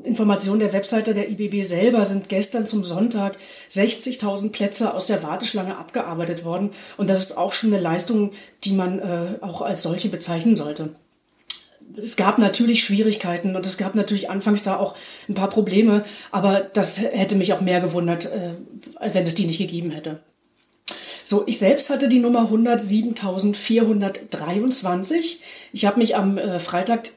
Informationen 0.07 0.59
der 0.59 0.73
Webseite 0.73 1.13
der 1.13 1.29
IBB 1.29 1.63
selber 1.63 2.03
sind 2.05 2.29
gestern 2.29 2.65
zum 2.65 2.83
Sonntag 2.83 3.37
60.000 3.69 4.51
Plätze 4.51 4.93
aus 4.93 5.07
der 5.07 5.21
Warteschlange 5.21 5.77
abgearbeitet 5.77 6.45
worden. 6.45 6.71
Und 6.97 7.09
das 7.09 7.19
ist 7.19 7.37
auch 7.37 7.53
schon 7.53 7.73
eine 7.73 7.81
Leistung, 7.81 8.31
die 8.63 8.73
man 8.73 8.99
äh, 8.99 9.35
auch 9.41 9.61
als 9.61 9.83
solche 9.83 10.09
bezeichnen 10.09 10.55
sollte. 10.55 10.89
Es 11.95 12.15
gab 12.15 12.37
natürlich 12.37 12.83
Schwierigkeiten 12.83 13.55
und 13.55 13.65
es 13.65 13.77
gab 13.77 13.95
natürlich 13.95 14.29
anfangs 14.29 14.63
da 14.63 14.77
auch 14.77 14.95
ein 15.29 15.35
paar 15.35 15.49
Probleme, 15.49 16.03
aber 16.31 16.59
das 16.61 16.99
hätte 16.99 17.35
mich 17.35 17.53
auch 17.53 17.61
mehr 17.61 17.79
gewundert, 17.81 18.25
äh, 18.25 18.51
wenn 19.13 19.25
es 19.25 19.35
die 19.35 19.45
nicht 19.45 19.59
gegeben 19.59 19.91
hätte. 19.91 20.19
So, 21.23 21.43
ich 21.45 21.59
selbst 21.59 21.89
hatte 21.89 22.07
die 22.07 22.19
Nummer 22.19 22.49
107.423. 22.49 25.37
Ich 25.73 25.85
habe 25.85 25.99
mich 25.99 26.15
am 26.15 26.37
äh, 26.37 26.59
Freitag, 26.59 27.09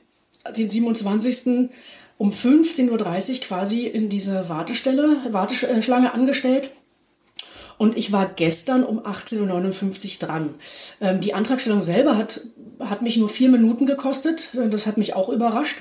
den 0.57 0.69
27 0.69 1.71
um 2.21 2.29
15.30 2.29 2.91
Uhr 2.91 3.41
quasi 3.41 3.87
in 3.87 4.11
diese 4.11 4.51
Wartestelle, 4.51 5.17
Warteschlange 5.31 6.13
angestellt. 6.13 6.69
Und 7.79 7.97
ich 7.97 8.13
war 8.13 8.27
gestern 8.27 8.85
um 8.85 9.01
18.59 9.01 9.41
Uhr 10.21 10.29
dran. 10.29 10.55
Ähm, 11.01 11.23
die 11.23 11.33
Antragstellung 11.33 11.81
selber 11.81 12.19
hat, 12.19 12.43
hat 12.79 13.01
mich 13.01 13.17
nur 13.17 13.31
vier 13.31 13.49
Minuten 13.49 13.87
gekostet. 13.87 14.51
Das 14.53 14.87
hat 14.87 14.99
mich 14.99 15.15
auch 15.15 15.31
überrascht. 15.31 15.79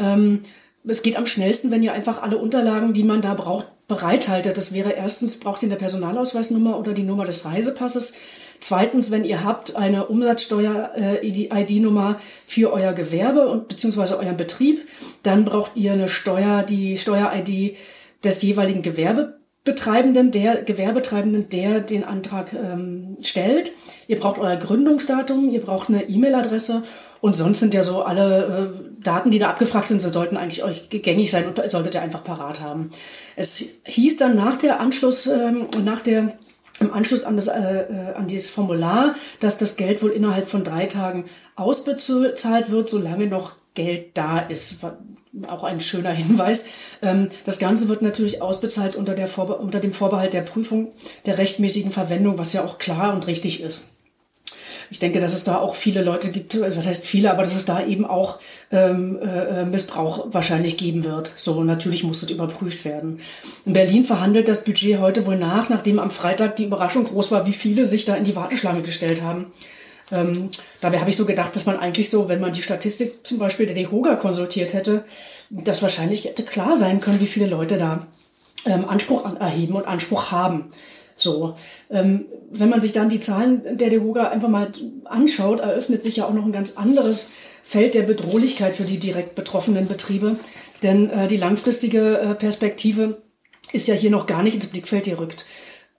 Ähm, 0.00 0.42
es 0.84 1.02
geht 1.02 1.16
am 1.16 1.26
schnellsten, 1.26 1.70
wenn 1.70 1.84
ihr 1.84 1.92
einfach 1.92 2.20
alle 2.20 2.38
Unterlagen, 2.38 2.92
die 2.92 3.04
man 3.04 3.22
da 3.22 3.34
braucht, 3.34 3.68
bereithaltet. 3.86 4.58
Das 4.58 4.74
wäre 4.74 4.90
erstens, 4.90 5.38
braucht 5.38 5.62
ihr 5.62 5.68
eine 5.68 5.78
Personalausweisnummer 5.78 6.76
oder 6.76 6.92
die 6.92 7.04
Nummer 7.04 7.24
des 7.24 7.44
Reisepasses. 7.44 8.14
Zweitens, 8.60 9.10
wenn 9.10 9.24
ihr 9.24 9.42
habt 9.42 9.74
eine 9.76 10.06
Umsatzsteuer-ID-Nummer 10.06 12.10
äh, 12.10 12.14
für 12.46 12.72
euer 12.72 12.92
Gewerbe 12.92 13.48
und 13.48 13.66
beziehungsweise 13.68 14.18
euren 14.18 14.36
Betrieb, 14.36 14.86
dann 15.22 15.46
braucht 15.46 15.76
ihr 15.76 15.92
eine 15.92 16.08
Steuer, 16.08 16.62
die 16.62 16.98
Steuer-ID 16.98 17.78
des 18.22 18.42
jeweiligen 18.42 18.82
Gewerbebetreibenden, 18.82 20.30
der 20.30 20.62
Gewerbetreibenden, 20.62 21.48
der 21.48 21.80
den 21.80 22.04
Antrag 22.04 22.52
ähm, 22.52 23.16
stellt. 23.22 23.72
Ihr 24.08 24.20
braucht 24.20 24.38
euer 24.38 24.56
Gründungsdatum, 24.56 25.50
ihr 25.50 25.62
braucht 25.62 25.88
eine 25.88 26.10
E-Mail-Adresse 26.10 26.82
und 27.22 27.36
sonst 27.36 27.60
sind 27.60 27.72
ja 27.72 27.82
so 27.82 28.02
alle 28.02 28.44
äh, 28.44 28.68
Daten, 29.02 29.30
die 29.30 29.38
da 29.38 29.48
abgefragt 29.48 29.88
sind, 29.88 30.02
sollten 30.02 30.36
eigentlich 30.36 30.64
euch 30.64 30.90
gängig 30.90 31.30
sein 31.30 31.46
und 31.46 31.58
solltet 31.70 31.94
ihr 31.94 32.02
einfach 32.02 32.24
parat 32.24 32.60
haben. 32.60 32.90
Es 33.36 33.64
hieß 33.84 34.18
dann 34.18 34.36
nach 34.36 34.58
der 34.58 34.80
Anschluss, 34.80 35.26
ähm, 35.26 35.66
nach 35.84 36.02
der 36.02 36.34
im 36.80 36.92
Anschluss 36.92 37.24
an, 37.24 37.36
das, 37.36 37.48
äh, 37.48 37.60
äh, 37.60 38.14
an 38.14 38.26
dieses 38.26 38.50
Formular, 38.50 39.14
dass 39.40 39.58
das 39.58 39.76
Geld 39.76 40.02
wohl 40.02 40.10
innerhalb 40.10 40.46
von 40.46 40.64
drei 40.64 40.86
Tagen 40.86 41.26
ausbezahlt 41.56 42.70
wird, 42.70 42.88
solange 42.88 43.26
noch 43.26 43.52
Geld 43.74 44.16
da 44.16 44.38
ist. 44.38 44.80
Auch 45.46 45.64
ein 45.64 45.80
schöner 45.80 46.10
Hinweis. 46.12 46.66
Ähm, 47.02 47.28
das 47.44 47.58
Ganze 47.58 47.88
wird 47.88 48.02
natürlich 48.02 48.42
ausbezahlt 48.42 48.96
unter, 48.96 49.14
der 49.14 49.28
Vorbe 49.28 49.56
unter 49.56 49.80
dem 49.80 49.92
Vorbehalt 49.92 50.34
der 50.34 50.42
Prüfung 50.42 50.92
der 51.26 51.38
rechtmäßigen 51.38 51.90
Verwendung, 51.90 52.38
was 52.38 52.52
ja 52.52 52.64
auch 52.64 52.78
klar 52.78 53.14
und 53.14 53.26
richtig 53.26 53.62
ist 53.62 53.84
ich 54.90 54.98
denke, 54.98 55.20
dass 55.20 55.34
es 55.34 55.44
da 55.44 55.58
auch 55.58 55.74
viele 55.74 56.02
Leute 56.02 56.30
gibt, 56.30 56.54
äh, 56.54 56.76
was 56.76 56.86
heißt 56.86 57.06
viele, 57.06 57.30
aber 57.30 57.42
dass 57.42 57.54
es 57.54 57.64
da 57.64 57.84
eben 57.84 58.04
auch 58.04 58.38
ähm, 58.72 59.18
äh, 59.22 59.64
Missbrauch 59.64 60.26
wahrscheinlich 60.32 60.76
geben 60.76 61.04
wird. 61.04 61.32
So, 61.36 61.62
natürlich 61.62 62.04
muss 62.04 62.20
das 62.20 62.30
überprüft 62.30 62.84
werden. 62.84 63.20
In 63.64 63.72
Berlin 63.72 64.04
verhandelt 64.04 64.48
das 64.48 64.64
Budget 64.64 64.98
heute 64.98 65.24
wohl 65.26 65.36
nach, 65.36 65.68
nachdem 65.68 65.98
am 65.98 66.10
Freitag 66.10 66.56
die 66.56 66.64
Überraschung 66.64 67.04
groß 67.04 67.30
war, 67.30 67.46
wie 67.46 67.52
viele 67.52 67.86
sich 67.86 68.04
da 68.04 68.16
in 68.16 68.24
die 68.24 68.36
Warteschlange 68.36 68.82
gestellt 68.82 69.22
haben. 69.22 69.46
Ähm, 70.12 70.50
dabei 70.80 70.98
habe 70.98 71.10
ich 71.10 71.16
so 71.16 71.24
gedacht, 71.24 71.54
dass 71.54 71.66
man 71.66 71.78
eigentlich 71.78 72.10
so, 72.10 72.28
wenn 72.28 72.40
man 72.40 72.52
die 72.52 72.62
Statistik 72.62 73.24
zum 73.24 73.38
Beispiel 73.38 73.66
der 73.66 73.76
DEHOGA 73.76 74.16
konsultiert 74.16 74.74
hätte, 74.74 75.04
dass 75.50 75.82
wahrscheinlich 75.82 76.24
hätte 76.24 76.42
klar 76.42 76.76
sein 76.76 77.00
können, 77.00 77.20
wie 77.20 77.26
viele 77.26 77.46
Leute 77.46 77.78
da 77.78 78.06
ähm, 78.66 78.88
Anspruch 78.88 79.36
erheben 79.38 79.76
und 79.76 79.86
Anspruch 79.86 80.32
haben. 80.32 80.64
So, 81.20 81.54
ähm, 81.90 82.26
wenn 82.50 82.70
man 82.70 82.80
sich 82.80 82.92
dann 82.92 83.10
die 83.10 83.20
Zahlen 83.20 83.76
der 83.76 83.90
DEHOGA 83.90 84.28
einfach 84.28 84.48
mal 84.48 84.72
anschaut, 85.04 85.60
eröffnet 85.60 86.02
sich 86.02 86.16
ja 86.16 86.26
auch 86.26 86.32
noch 86.32 86.46
ein 86.46 86.52
ganz 86.52 86.78
anderes 86.78 87.32
Feld 87.62 87.94
der 87.94 88.02
Bedrohlichkeit 88.02 88.74
für 88.74 88.84
die 88.84 88.98
direkt 88.98 89.34
betroffenen 89.34 89.86
Betriebe. 89.86 90.36
Denn 90.82 91.10
äh, 91.10 91.28
die 91.28 91.36
langfristige 91.36 92.18
äh, 92.18 92.34
Perspektive 92.34 93.18
ist 93.72 93.86
ja 93.86 93.94
hier 93.94 94.10
noch 94.10 94.26
gar 94.26 94.42
nicht 94.42 94.54
ins 94.54 94.68
Blickfeld 94.68 95.04
gerückt. 95.04 95.46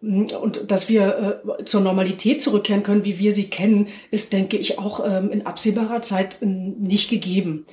Und 0.02 0.72
dass 0.72 0.90
wir 0.90 1.44
äh, 1.60 1.66
zur 1.66 1.82
Normalität 1.82 2.42
zurückkehren 2.42 2.82
können, 2.82 3.06
wie 3.06 3.20
wir 3.20 3.32
sie 3.32 3.52
kennen, 3.52 3.88
ist, 4.10 4.34
denke 4.34 4.58
ich, 4.58 4.80
auch 4.80 5.06
ähm, 5.06 5.30
in 5.30 5.46
absehbarer 5.46 6.02
Zeit 6.02 6.42
äh, 6.42 6.48
nicht 6.48 7.12
gegeben. 7.12 7.68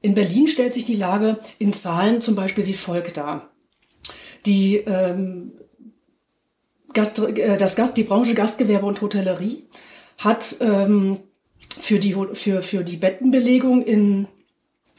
In 0.00 0.14
Berlin 0.14 0.46
stellt 0.46 0.72
sich 0.72 0.84
die 0.84 0.96
Lage 0.96 1.36
in 1.58 1.72
Zahlen 1.72 2.22
zum 2.22 2.36
Beispiel 2.36 2.66
wie 2.66 2.74
folgt 2.74 3.16
dar. 3.16 3.50
Die 4.46 4.76
ähm, 4.76 5.52
Gast, 6.94 7.18
äh, 7.20 7.56
das 7.58 7.76
Gast, 7.76 7.96
die 7.96 8.04
Branche 8.04 8.34
Gastgewerbe 8.34 8.86
und 8.86 9.00
Hotellerie 9.00 9.62
hat 10.18 10.56
ähm, 10.60 11.18
für, 11.78 11.98
die, 11.98 12.14
für, 12.32 12.62
für 12.62 12.84
die 12.84 12.96
Bettenbelegung 12.96 13.82
in, 13.82 14.28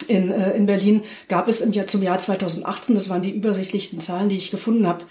in, 0.07 0.31
äh, 0.31 0.55
in 0.55 0.65
Berlin 0.65 1.03
gab 1.29 1.47
es 1.47 1.61
im 1.61 1.71
Jahr, 1.71 1.87
zum 1.87 2.03
Jahr 2.03 2.19
2018, 2.19 2.95
das 2.95 3.09
waren 3.09 3.21
die 3.21 3.35
übersichtlichsten 3.35 3.99
Zahlen, 3.99 4.29
die 4.29 4.37
ich 4.37 4.51
gefunden 4.51 4.87
habe, 4.87 5.03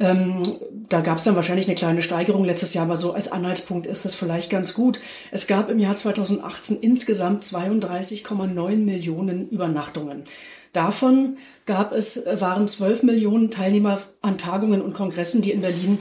ähm, 0.00 0.42
da 0.88 1.00
gab 1.00 1.18
es 1.18 1.24
dann 1.24 1.36
wahrscheinlich 1.36 1.66
eine 1.66 1.76
kleine 1.76 2.02
Steigerung 2.02 2.44
letztes 2.44 2.74
Jahr, 2.74 2.84
aber 2.84 2.96
so 2.96 3.12
als 3.12 3.30
Anhaltspunkt 3.30 3.86
ist 3.86 4.04
das 4.04 4.14
vielleicht 4.14 4.50
ganz 4.50 4.74
gut. 4.74 5.00
Es 5.30 5.46
gab 5.46 5.70
im 5.70 5.78
Jahr 5.78 5.94
2018 5.94 6.78
insgesamt 6.80 7.44
32,9 7.44 8.76
Millionen 8.76 9.48
Übernachtungen. 9.50 10.24
Davon 10.72 11.36
gab 11.66 11.92
es, 11.92 12.26
waren 12.26 12.66
12 12.66 13.04
Millionen 13.04 13.50
Teilnehmer 13.50 14.00
an 14.22 14.38
Tagungen 14.38 14.82
und 14.82 14.94
Kongressen, 14.94 15.42
die 15.42 15.52
in 15.52 15.60
Berlin 15.60 15.98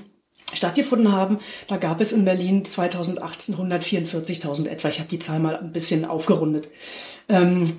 stattgefunden 0.58 1.12
haben. 1.12 1.40
Da 1.68 1.78
gab 1.78 2.02
es 2.02 2.14
in 2.14 2.26
Berlin 2.26 2.66
2018 2.66 3.56
144.000 3.56 4.68
etwa. 4.68 4.90
Ich 4.90 5.00
habe 5.00 5.10
die 5.10 5.20
Zahl 5.20 5.40
mal 5.40 5.58
ein 5.58 5.74
bisschen 5.74 6.06
aufgerundet. 6.06 6.70
Ähm, 7.30 7.72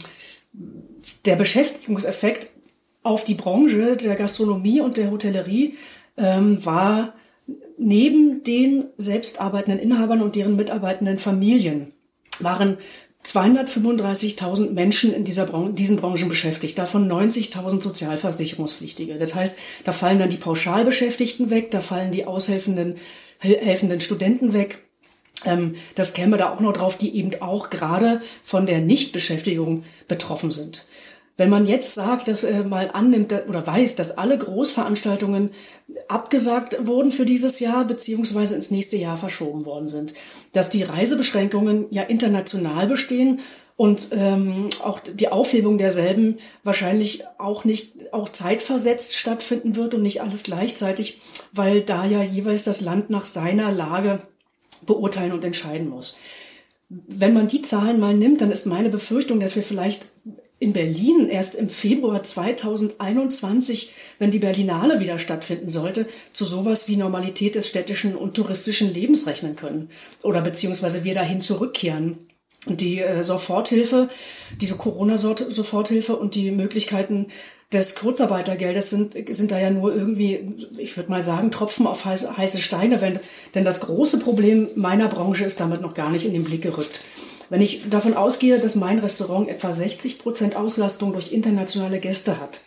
der 1.24 1.37
Beschäftigungseffekt 1.37 2.49
auf 3.03 3.24
die 3.24 3.35
Branche 3.35 3.97
der 3.97 4.17
Gastronomie 4.17 4.81
und 4.81 4.97
der 4.97 5.10
Hotellerie 5.10 5.76
ähm, 6.17 6.65
war 6.65 7.12
neben 7.76 8.44
den 8.44 8.87
selbst 8.97 9.40
arbeitenden 9.40 9.81
Inhabern 9.81 10.23
und 10.23 10.37
deren 10.37 10.57
mitarbeitenden 10.57 11.19
Familien 11.19 11.92
waren 12.40 12.78
235.000 13.24 14.73
Menschen 14.73 15.15
in 15.15 15.24
dieser 15.24 15.47
Bran 15.47 15.74
diesen 15.74 15.97
Branchen 15.97 16.28
beschäftigt, 16.28 16.78
davon 16.78 17.10
90.000 17.10 17.81
Sozialversicherungspflichtige. 17.81 19.17
Das 19.17 19.35
heißt, 19.35 19.60
da 19.85 19.92
fallen 19.92 20.19
dann 20.19 20.31
die 20.31 20.37
Pauschalbeschäftigten 20.37 21.51
weg, 21.51 21.71
da 21.71 21.81
fallen 21.81 22.12
die 22.12 22.26
aushelfenden 22.26 22.97
helfenden 23.39 24.01
Studenten 24.01 24.53
weg. 24.53 24.78
Ähm, 25.44 25.74
das 25.94 26.15
käme 26.15 26.37
da 26.37 26.55
auch 26.55 26.60
noch 26.60 26.73
drauf, 26.73 26.97
die 26.97 27.17
eben 27.17 27.31
auch 27.40 27.71
gerade 27.71 28.23
von 28.42 28.67
der 28.67 28.81
Nichtbeschäftigung 28.81 29.85
betroffen 30.08 30.51
sind. 30.51 30.87
Wenn 31.37 31.51
man 31.51 31.67
jetzt 31.67 31.95
sagt, 31.95 32.29
dass 32.29 32.45
äh, 32.45 32.63
mal 32.63 32.91
annimmt 32.93 33.33
oder 33.49 33.67
weiß, 33.67 33.97
dass 33.97 34.19
alle 34.19 34.39
Großveranstaltungen 34.39 35.51
abgesagt 36.07 36.87
wurden 36.87 37.11
für 37.11 37.25
dieses 37.25 37.59
Jahr 37.59 37.85
beziehungsweise 37.85 38.55
ins 38.55 38.71
nächste 38.71 38.97
Jahr 38.97 39.17
verschoben 39.17 39.67
worden 39.67 39.89
sind, 39.89 40.15
dass 40.53 40.71
die 40.71 40.85
Reisebeschränkungen 40.85 41.87
ja 41.91 42.05
international 42.05 42.87
bestehen 42.87 43.41
und 43.77 44.11
ähm, 44.13 44.69
auch 44.85 45.01
die 45.01 45.29
Aufhebung 45.29 45.79
derselben 45.79 46.39
wahrscheinlich 46.63 47.25
auch 47.39 47.65
nicht 47.65 48.13
auch 48.13 48.29
zeitversetzt 48.29 49.17
stattfinden 49.17 49.75
wird 49.75 49.95
und 49.95 50.03
nicht 50.03 50.23
alles 50.23 50.45
gleichzeitig, 50.45 51.19
weil 51.53 51.83
da 51.83 52.05
ja 52.05 52.23
jeweils 52.23 52.63
das 52.63 52.83
Land 52.83 53.11
nach 53.11 53.27
seiner 53.27 53.73
Lage 53.73 54.21
beurteilen 54.87 55.33
und 55.33 55.45
entscheiden 55.45 55.89
muss. 55.89 56.19
Wenn 56.89 57.35
man 57.35 57.49
die 57.49 57.63
Zahlen 57.63 57.99
mal 57.99 58.15
nimmt, 58.15 58.41
dann 58.41 58.53
ist 58.53 58.67
meine 58.67 58.91
Befürchtung, 58.91 59.41
dass 59.41 59.57
wir 59.57 59.65
vielleicht 59.65 60.07
in 60.65 60.73
Berlin 60.73 61.29
erst 61.29 61.57
im 61.57 61.69
Februar 61.69 62.23
2021, 62.23 63.93
wenn 64.19 64.31
die 64.31 64.39
Berlinale 64.39 64.99
wieder 64.99 65.19
stattfinden 65.19 65.69
sollte, 65.69 66.09
zu 66.33 66.47
sowas 66.47 66.89
wie 66.89 66.97
Normalität 66.97 67.55
des 67.55 67.69
städtischen 67.69 68.17
und 68.17 68.35
touristischen 68.35 68.93
Lebens 68.93 69.27
rechnen 69.27 69.57
können 69.57 69.91
oder 70.23 70.41
beziehungsweise 70.41 71.05
wir 71.05 71.15
dahin 71.15 71.43
zurückkehren. 71.43 72.19
Und 72.67 72.81
die 72.81 73.01
äh, 73.01 73.23
Soforthilfe, 73.23 74.09
diese 74.59 74.77
Corona-Soforthilfe 74.77 76.17
und 76.17 76.35
die 76.35 76.51
Möglichkeiten 76.51 77.27
des 77.75 77.95
Kurzarbeitergeldes 77.97 78.89
sind, 78.89 79.15
sind 79.35 79.53
da 79.53 79.61
ja 79.61 79.69
nur 79.69 79.95
irgendwie, 79.95 80.55
ich 80.79 80.97
würde 80.97 81.11
mal 81.11 81.23
sagen, 81.23 81.51
Tropfen 81.51 81.87
auf 81.87 82.07
heiße, 82.07 82.39
heiße 82.39 82.63
Steine, 82.63 83.03
wenn, 83.03 83.21
denn 83.55 83.67
das 83.67 83.81
große 83.81 84.21
Problem 84.21 84.67
meiner 84.77 85.09
Branche 85.09 85.45
ist 85.45 85.61
damit 85.61 85.83
noch 85.83 85.93
gar 85.93 86.09
nicht 86.09 86.25
in 86.25 86.33
den 86.33 86.45
Blick 86.45 86.63
gerückt. 86.63 87.01
Wenn 87.51 87.60
ich 87.60 87.91
davon 87.91 88.15
ausgehe, 88.15 88.59
dass 88.59 88.75
mein 88.75 88.99
Restaurant 88.99 89.49
etwa 89.49 89.73
60 89.73 90.19
Prozent 90.19 90.57
Auslastung 90.57 91.12
durch 91.12 91.33
internationale 91.33 92.01
Gäste 92.01 92.41
hat, 92.41 92.60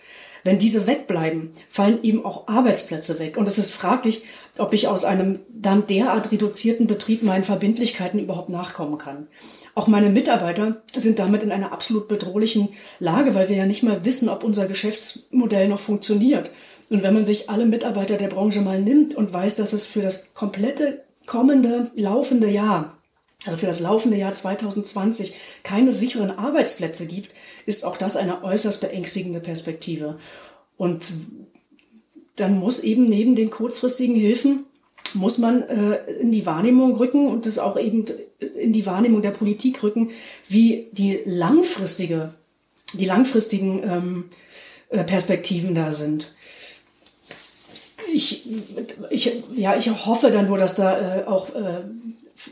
wenn 0.43 0.59
diese 0.59 0.87
wegbleiben, 0.87 1.51
fallen 1.67 2.03
eben 2.03 2.23
auch 2.23 2.47
Arbeitsplätze 2.47 3.19
weg. 3.19 3.37
Und 3.37 3.47
es 3.47 3.57
ist 3.57 3.73
fraglich, 3.73 4.23
ob 4.57 4.73
ich 4.73 4.87
aus 4.87 5.03
einem 5.03 5.39
dann 5.49 5.87
derart 5.87 6.31
reduzierten 6.31 6.87
Betrieb 6.87 7.23
meinen 7.23 7.43
Verbindlichkeiten 7.43 8.19
überhaupt 8.19 8.49
nachkommen 8.49 8.97
kann. 8.97 9.27
Auch 9.75 9.87
meine 9.87 10.09
Mitarbeiter 10.09 10.81
sind 10.95 11.19
damit 11.19 11.43
in 11.43 11.51
einer 11.51 11.71
absolut 11.71 12.07
bedrohlichen 12.07 12.69
Lage, 12.99 13.35
weil 13.35 13.49
wir 13.49 13.57
ja 13.57 13.65
nicht 13.65 13.83
mal 13.83 14.05
wissen, 14.05 14.29
ob 14.29 14.43
unser 14.43 14.67
Geschäftsmodell 14.67 15.67
noch 15.67 15.79
funktioniert. 15.79 16.49
Und 16.89 17.03
wenn 17.03 17.13
man 17.13 17.25
sich 17.25 17.49
alle 17.49 17.65
Mitarbeiter 17.65 18.17
der 18.17 18.29
Branche 18.29 18.61
mal 18.61 18.81
nimmt 18.81 19.15
und 19.15 19.33
weiß, 19.33 19.57
dass 19.57 19.73
es 19.73 19.85
für 19.85 20.01
das 20.01 20.33
komplette 20.33 21.03
kommende, 21.25 21.91
laufende 21.95 22.47
Jahr 22.47 22.96
also 23.45 23.57
für 23.57 23.67
das 23.67 23.79
laufende 23.79 24.17
Jahr 24.17 24.33
2020 24.33 25.35
keine 25.63 25.91
sicheren 25.91 26.31
Arbeitsplätze 26.31 27.05
gibt, 27.05 27.31
ist 27.65 27.85
auch 27.85 27.97
das 27.97 28.17
eine 28.17 28.43
äußerst 28.43 28.81
beängstigende 28.81 29.39
Perspektive. 29.39 30.19
Und 30.77 31.05
dann 32.35 32.57
muss 32.59 32.81
eben 32.81 33.05
neben 33.05 33.35
den 33.35 33.49
kurzfristigen 33.49 34.15
Hilfen 34.15 34.65
muss 35.13 35.37
man 35.37 35.63
äh, 35.63 35.97
in 36.19 36.31
die 36.31 36.45
Wahrnehmung 36.45 36.95
rücken 36.95 37.27
und 37.27 37.45
das 37.45 37.59
auch 37.59 37.79
eben 37.79 38.05
in 38.39 38.73
die 38.73 38.85
Wahrnehmung 38.85 39.21
der 39.21 39.31
Politik 39.31 39.83
rücken, 39.83 40.11
wie 40.47 40.87
die 40.91 41.19
langfristige, 41.25 42.33
die 42.93 43.05
langfristigen 43.05 43.83
ähm, 43.83 44.29
äh, 44.89 45.03
Perspektiven 45.03 45.75
da 45.75 45.91
sind. 45.91 46.33
Ich, 48.13 48.47
ich, 49.09 49.31
ja, 49.55 49.75
ich 49.77 49.89
hoffe 50.05 50.31
dann 50.31 50.47
nur, 50.47 50.57
dass 50.57 50.75
da 50.75 51.19
äh, 51.19 51.23
auch 51.25 51.53
äh, 51.55 51.81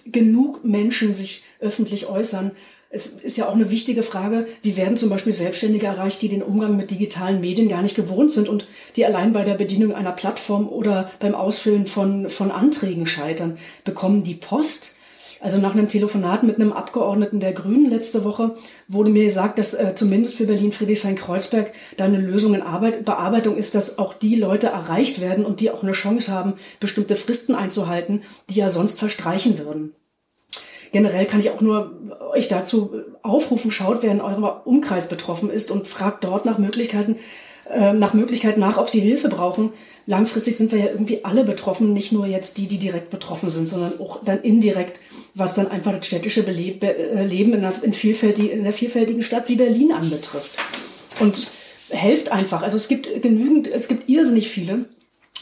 genug 0.05 0.63
Menschen 0.63 1.13
sich 1.13 1.43
öffentlich 1.59 2.07
äußern. 2.07 2.51
Es 2.89 3.07
ist 3.07 3.37
ja 3.37 3.47
auch 3.47 3.55
eine 3.55 3.71
wichtige 3.71 4.03
Frage, 4.03 4.47
wie 4.61 4.77
werden 4.77 4.97
zum 4.97 5.09
Beispiel 5.09 5.33
Selbstständige 5.33 5.87
erreicht, 5.87 6.21
die 6.21 6.29
den 6.29 6.43
Umgang 6.43 6.77
mit 6.77 6.91
digitalen 6.91 7.41
Medien 7.41 7.67
gar 7.67 7.81
nicht 7.81 7.95
gewohnt 7.95 8.31
sind 8.31 8.47
und 8.47 8.67
die 8.95 9.05
allein 9.05 9.33
bei 9.33 9.43
der 9.43 9.55
Bedienung 9.55 9.93
einer 9.93 10.11
Plattform 10.11 10.67
oder 10.67 11.11
beim 11.19 11.35
Ausfüllen 11.35 11.87
von, 11.87 12.29
von 12.29 12.51
Anträgen 12.51 13.07
scheitern. 13.07 13.57
Bekommen 13.83 14.23
die 14.23 14.35
Post? 14.35 14.95
Also 15.45 15.59
nach 15.59 15.73
einem 15.73 15.87
Telefonat 15.87 16.41
mit 16.41 16.55
einem 16.55 16.73
Abgeordneten 16.73 17.39
der 17.39 17.53
Grünen 17.53 17.87
letzte 17.87 18.23
Woche 18.23 18.55
wurde 18.87 19.11
mir 19.11 19.25
gesagt, 19.25 19.59
dass 19.59 19.75
äh, 19.75 19.93
zumindest 19.93 20.37
für 20.37 20.47
Berlin-Friedrichshain-Kreuzberg 20.47 21.71
da 21.97 22.05
eine 22.05 22.17
Lösung 22.17 22.55
in 22.55 22.63
Arbeit, 22.63 23.05
Bearbeitung 23.05 23.55
ist, 23.55 23.75
dass 23.75 23.99
auch 23.99 24.15
die 24.15 24.37
Leute 24.37 24.69
erreicht 24.69 25.21
werden 25.21 25.45
und 25.45 25.61
die 25.61 25.69
auch 25.69 25.83
eine 25.83 25.91
Chance 25.91 26.31
haben, 26.31 26.55
bestimmte 26.79 27.15
Fristen 27.15 27.53
einzuhalten, 27.53 28.23
die 28.49 28.55
ja 28.55 28.71
sonst 28.71 28.97
verstreichen 28.97 29.59
würden. 29.59 29.93
Generell 30.91 31.27
kann 31.27 31.41
ich 31.41 31.51
auch 31.51 31.61
nur 31.61 31.95
euch 32.33 32.47
dazu 32.47 32.95
aufrufen, 33.21 33.69
schaut, 33.69 34.01
wer 34.01 34.13
in 34.13 34.21
eurem 34.21 34.45
Umkreis 34.63 35.09
betroffen 35.09 35.51
ist 35.51 35.69
und 35.69 35.87
fragt 35.87 36.23
dort 36.23 36.45
nach 36.45 36.57
Möglichkeiten, 36.57 37.17
äh, 37.17 37.19
nach 37.69 38.13
Möglichkeit 38.13 38.57
nach, 38.57 38.77
ob 38.77 38.89
sie 38.89 38.99
Hilfe 38.99 39.29
brauchen 39.29 39.73
langfristig 40.07 40.55
sind 40.55 40.71
wir 40.71 40.79
ja 40.79 40.85
irgendwie 40.87 41.23
alle 41.23 41.43
betroffen, 41.43 41.93
nicht 41.93 42.11
nur 42.11 42.25
jetzt 42.25 42.57
die, 42.57 42.67
die 42.67 42.77
direkt 42.77 43.09
betroffen 43.09 43.49
sind, 43.49 43.69
sondern 43.69 43.99
auch 43.99 44.23
dann 44.23 44.41
indirekt, 44.41 45.01
was 45.33 45.55
dann 45.55 45.67
einfach 45.67 45.95
das 45.95 46.05
städtische 46.07 46.45
äh, 46.45 47.23
Leben 47.25 47.53
in, 47.53 47.65
einer, 47.65 47.73
in, 47.83 47.93
vielfältig, 47.93 48.51
in 48.51 48.61
einer 48.61 48.71
vielfältigen 48.71 49.23
Stadt 49.23 49.49
wie 49.49 49.55
Berlin 49.55 49.91
anbetrifft. 49.91 50.57
Und 51.19 51.47
helft 51.89 52.31
einfach. 52.31 52.61
Also 52.61 52.77
es 52.77 52.87
gibt 52.87 53.21
genügend, 53.21 53.67
es 53.67 53.87
gibt 53.87 54.09
irrsinnig 54.09 54.49
viele 54.49 54.85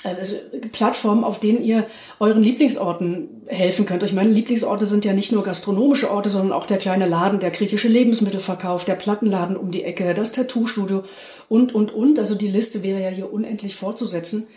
also 0.04 0.36
Plattformen, 0.72 1.24
auf 1.24 1.40
denen 1.40 1.64
ihr 1.64 1.86
euren 2.20 2.44
Lieblingsorten 2.44 3.44
helfen 3.48 3.86
könnt. 3.86 4.04
Ich 4.04 4.14
meine, 4.14 4.32
Lieblingsorte 4.32 4.86
sind 4.86 5.06
ja 5.06 5.14
nicht 5.14 5.32
nur 5.32 5.44
gastronomische 5.44 6.12
Orte, 6.12 6.30
sondern 6.30 6.54
auch 6.54 6.66
der 6.66 6.78
kleine 6.78 7.08
Laden, 7.08 7.40
der 7.40 7.52
griechische 7.52 7.88
Lebensmittelverkauf, 7.88 8.86
der 8.86 8.96
Plattenladen 8.96 9.56
um 9.56 9.72
die 9.72 9.84
Ecke, 9.84 10.14
das 10.14 10.34
Tattoo-Studio 10.34 11.04
und, 11.50 11.74
und, 11.74 11.92
und. 11.92 12.20
Also 12.20 12.36
die 12.36 12.50
Liste 12.50 12.84
wäre 12.84 13.02
ja 13.02 13.10
hier 13.10 13.32
unendlich 13.32 13.76
fortzusetzen. 13.76 14.48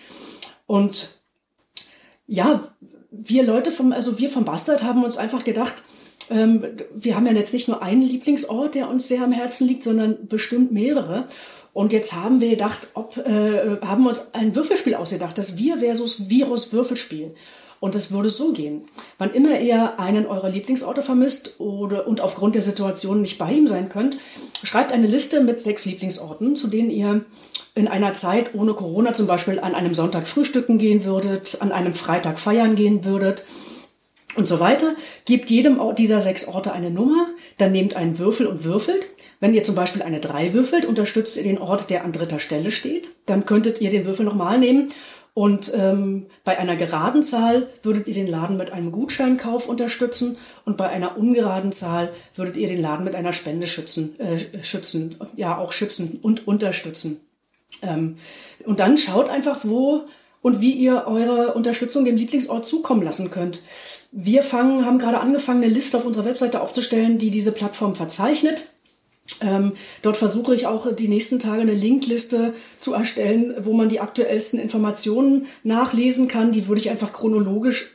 Und 0.67 1.19
ja, 2.27 2.63
wir 3.11 3.45
Leute 3.45 3.71
vom, 3.71 3.93
also 3.93 4.19
wir 4.19 4.29
vom 4.29 4.45
Bastard 4.45 4.83
haben 4.83 5.05
uns 5.05 5.17
einfach 5.17 5.45
gedacht, 5.45 5.83
ähm, 6.31 6.65
wir 6.93 7.17
haben 7.17 7.27
ja 7.27 7.33
jetzt 7.33 7.55
nicht 7.55 7.69
nur 7.69 7.83
einen 7.83 8.03
Lieblingsort, 8.03 8.75
der 8.75 8.89
uns 8.89 9.09
sehr 9.09 9.23
am 9.23 9.33
Herzen 9.33 9.69
liegt, 9.69 9.85
sondern 9.85 10.27
bestimmt 10.27 10.73
mehrere. 10.73 11.29
Und 11.77 11.93
jetzt 11.93 12.15
haben 12.15 12.41
wir 12.41 12.49
gedacht, 12.49 12.89
ob, 12.95 13.19
äh, 13.19 13.77
haben 13.83 14.07
uns 14.07 14.33
ein 14.33 14.57
Würfelspiel 14.57 14.95
ausgedacht, 14.95 15.37
das 15.37 15.59
Wir 15.59 15.77
versus 15.77 16.31
Virus 16.31 16.73
Würfelspiel. 16.73 17.35
Und 17.81 17.95
es 17.95 18.13
würde 18.13 18.31
so 18.31 18.53
gehen. 18.53 18.89
Wann 19.19 19.35
immer 19.35 19.61
ihr 19.61 20.01
einen 20.01 20.25
eurer 20.25 20.49
Lieblingsorte 20.49 21.03
vermisst 21.03 21.61
oder, 21.61 22.07
und 22.09 22.23
aufgrund 22.23 22.55
der 22.55 22.63
Situation 22.63 23.21
nicht 23.21 23.37
bei 23.37 23.53
ihm 23.53 23.69
sein 23.69 23.91
könnt, 23.91 24.17
schreibt 24.63 24.91
eine 24.91 25.07
Liste 25.07 25.43
mit 25.43 25.61
sechs 25.61 25.85
Lieblingsorten, 25.85 26.57
zu 26.57 26.69
denen 26.69 26.89
ihr 26.89 27.27
in 27.75 27.89
einer 27.89 28.15
Zeit 28.15 28.55
ohne 28.55 28.73
Corona 28.73 29.13
zum 29.13 29.27
Beispiel 29.27 29.61
an 29.61 29.75
einem 29.75 29.93
Sonntag 29.93 30.27
frühstücken 30.27 30.79
gehen 30.79 31.05
würdet, 31.05 31.59
an 31.61 31.73
einem 31.73 31.93
Freitag 31.93 32.39
feiern 32.39 32.75
gehen 32.75 33.05
würdet 33.05 33.45
und 34.37 34.49
so 34.49 34.61
weiter. 34.61 34.95
Gebt 35.27 35.51
jedem 35.51 35.79
dieser 35.95 36.23
sechs 36.23 36.49
Orte 36.49 36.73
eine 36.73 36.91
Nummer, 36.91 37.27
dann 37.59 37.73
nehmt 37.73 37.97
einen 37.97 38.19
Würfel 38.19 38.47
und 38.47 38.65
würfelt. 38.65 39.07
Wenn 39.41 39.55
ihr 39.55 39.65
zum 39.65 39.75
Beispiel 39.75 40.03
eine 40.03 40.21
3 40.21 40.55
würfelt, 40.55 40.87
unterstützt 40.87 41.37
ihr 41.37 41.43
den 41.43 41.59
Ort, 41.59 41.91
der 41.91 42.05
an 42.05 42.13
dritter 42.13 42.39
Stelle 42.39 42.71
steht. 42.71 43.09
Dann 43.27 43.47
könntet 43.47 43.81
ihr 43.81 43.91
den 43.91 44.07
Würfel 44.07 44.25
nochmal 44.25 44.59
nehmen 44.59 44.89
und 45.37 45.71
ähm, 45.75 46.29
bei 46.45 46.59
einer 46.59 46.77
geraden 46.77 47.23
Zahl 47.23 47.69
würdet 47.83 48.07
ihr 48.07 48.15
den 48.15 48.27
Laden 48.27 48.57
mit 48.57 48.73
einem 48.73 48.91
Gutscheinkauf 48.91 49.69
unterstützen 49.69 50.39
und 50.65 50.79
bei 50.79 50.89
einer 50.89 51.19
ungeraden 51.19 51.73
Zahl 51.73 52.11
würdet 52.35 52.57
ihr 52.57 52.69
den 52.69 52.81
Laden 52.81 53.05
mit 53.05 53.15
einer 53.15 53.35
Spende 53.35 53.67
schützen, 53.67 54.19
äh, 54.19 54.65
schützen, 54.65 55.15
ja 55.37 55.59
auch 55.59 55.73
schützen 55.73 56.21
und 56.23 56.49
unterstützen. 56.49 57.21
Ähm, 57.83 58.17
und 58.65 58.81
dann 58.81 58.97
schaut 58.97 59.29
einfach, 59.29 59.61
wo 59.65 60.07
und 60.41 60.63
wie 60.63 60.73
ihr 60.73 61.05
eure 61.07 61.53
Unterstützung 61.53 62.07
dem 62.07 62.17
Lieblingsort 62.17 62.65
zukommen 62.65 63.03
lassen 63.03 63.31
könnt. 63.31 63.63
Wir 64.13 64.43
fangen, 64.43 64.85
haben 64.85 64.99
gerade 64.99 65.21
angefangen, 65.21 65.63
eine 65.63 65.73
Liste 65.73 65.99
auf 65.99 66.07
unserer 66.07 66.25
Webseite 66.25 66.61
aufzustellen, 66.61 67.19
die 67.19 67.31
diese 67.31 67.53
Plattform 67.53 67.95
verzeichnet. 67.95 68.67
Ähm, 69.41 69.73
dort 70.03 70.17
versuche 70.17 70.55
ich 70.55 70.67
auch 70.67 70.95
die 70.95 71.09
nächsten 71.09 71.41
Tage 71.41 71.63
eine 71.63 71.75
Linkliste 71.75 72.55
zu 72.81 72.95
erstellen, 72.95 73.55
wo 73.61 73.73
man 73.73 73.89
die 73.89 74.01
aktuellsten 74.01 74.61
Informationen 74.61 75.47
nachlesen 75.65 76.29
kann. 76.29 76.53
Die 76.53 76.69
würde 76.69 76.81
ich 76.81 76.91
einfach 76.91 77.13
chronologisch 77.13 77.93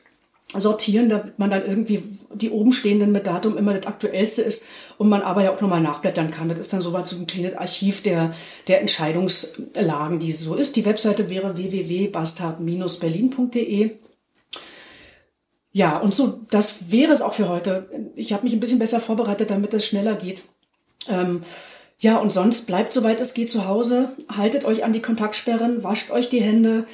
sortieren, 0.54 1.08
damit 1.08 1.40
man 1.40 1.50
dann 1.50 1.66
irgendwie 1.66 2.04
die 2.34 2.50
oben 2.50 2.74
stehenden 2.74 3.14
mit 3.14 3.26
Datum 3.26 3.58
immer 3.58 3.74
das 3.74 3.88
aktuellste 3.88 4.42
ist 4.42 4.66
und 4.98 5.08
man 5.08 5.22
aber 5.22 5.44
ja 5.44 5.56
auch 5.56 5.62
nochmal 5.62 5.80
nachblättern 5.80 6.32
kann. 6.32 6.50
Das 6.50 6.60
ist 6.60 6.74
dann 6.74 6.82
so 6.82 6.94
ein 6.94 7.28
kleines 7.28 7.56
Archiv 7.56 8.04
der, 8.04 8.34
der 8.68 8.82
Entscheidungslagen, 8.82 10.20
die 10.20 10.34
so 10.34 10.56
ist. 10.56 10.76
Die 10.76 10.84
Webseite 10.86 11.30
wäre 11.30 11.56
www.bastard-berlin.de. 11.56 13.92
Ja, 15.74 15.98
und 16.00 16.14
so, 16.14 16.40
das 16.50 16.92
wäre 16.92 17.14
es 17.14 17.22
auch 17.22 17.34
für 17.34 17.48
heute. 17.48 17.88
Ich 18.16 18.34
habe 18.34 18.44
mich 18.44 18.54
ein 18.54 18.60
bisschen 18.60 18.80
besser 18.80 19.00
vorbereitet, 19.00 19.52
damit 19.52 19.74
es 19.74 19.86
schneller 19.86 20.16
geht. 20.16 20.44
Ähm, 21.08 21.42
ja, 22.00 22.18
und 22.18 22.34
sonst 22.34 22.68
bleibt 22.68 22.92
soweit 22.94 23.22
es 23.22 23.34
geht 23.34 23.50
zu 23.50 23.68
Hause, 23.68 24.10
haltet 24.28 24.66
euch 24.66 24.84
an 24.84 24.92
die 24.92 25.02
Kontaktsperren, 25.02 25.84
wascht 25.84 26.12
euch 26.12 26.30
die 26.30 26.42
Hände. 26.42 26.86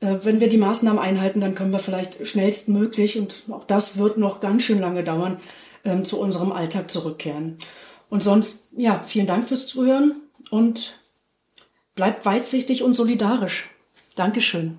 Äh, 0.00 0.16
wenn 0.22 0.40
wir 0.40 0.48
die 0.48 0.58
Maßnahmen 0.58 0.98
einhalten, 0.98 1.40
dann 1.40 1.54
können 1.54 1.72
wir 1.72 1.78
vielleicht 1.78 2.26
schnellstmöglich, 2.26 3.18
und 3.18 3.44
auch 3.50 3.64
das 3.64 3.98
wird 3.98 4.18
noch 4.18 4.40
ganz 4.40 4.62
schön 4.62 4.80
lange 4.80 5.04
dauern, 5.04 5.36
ähm, 5.84 6.04
zu 6.04 6.18
unserem 6.18 6.50
Alltag 6.50 6.90
zurückkehren. 6.90 7.58
Und 8.08 8.22
sonst, 8.22 8.68
ja, 8.76 9.02
vielen 9.06 9.26
Dank 9.26 9.46
fürs 9.46 9.66
Zuhören 9.66 10.14
und 10.50 10.98
bleibt 11.94 12.24
weitsichtig 12.24 12.82
und 12.82 12.94
solidarisch. 12.94 13.70
Dankeschön. 14.16 14.78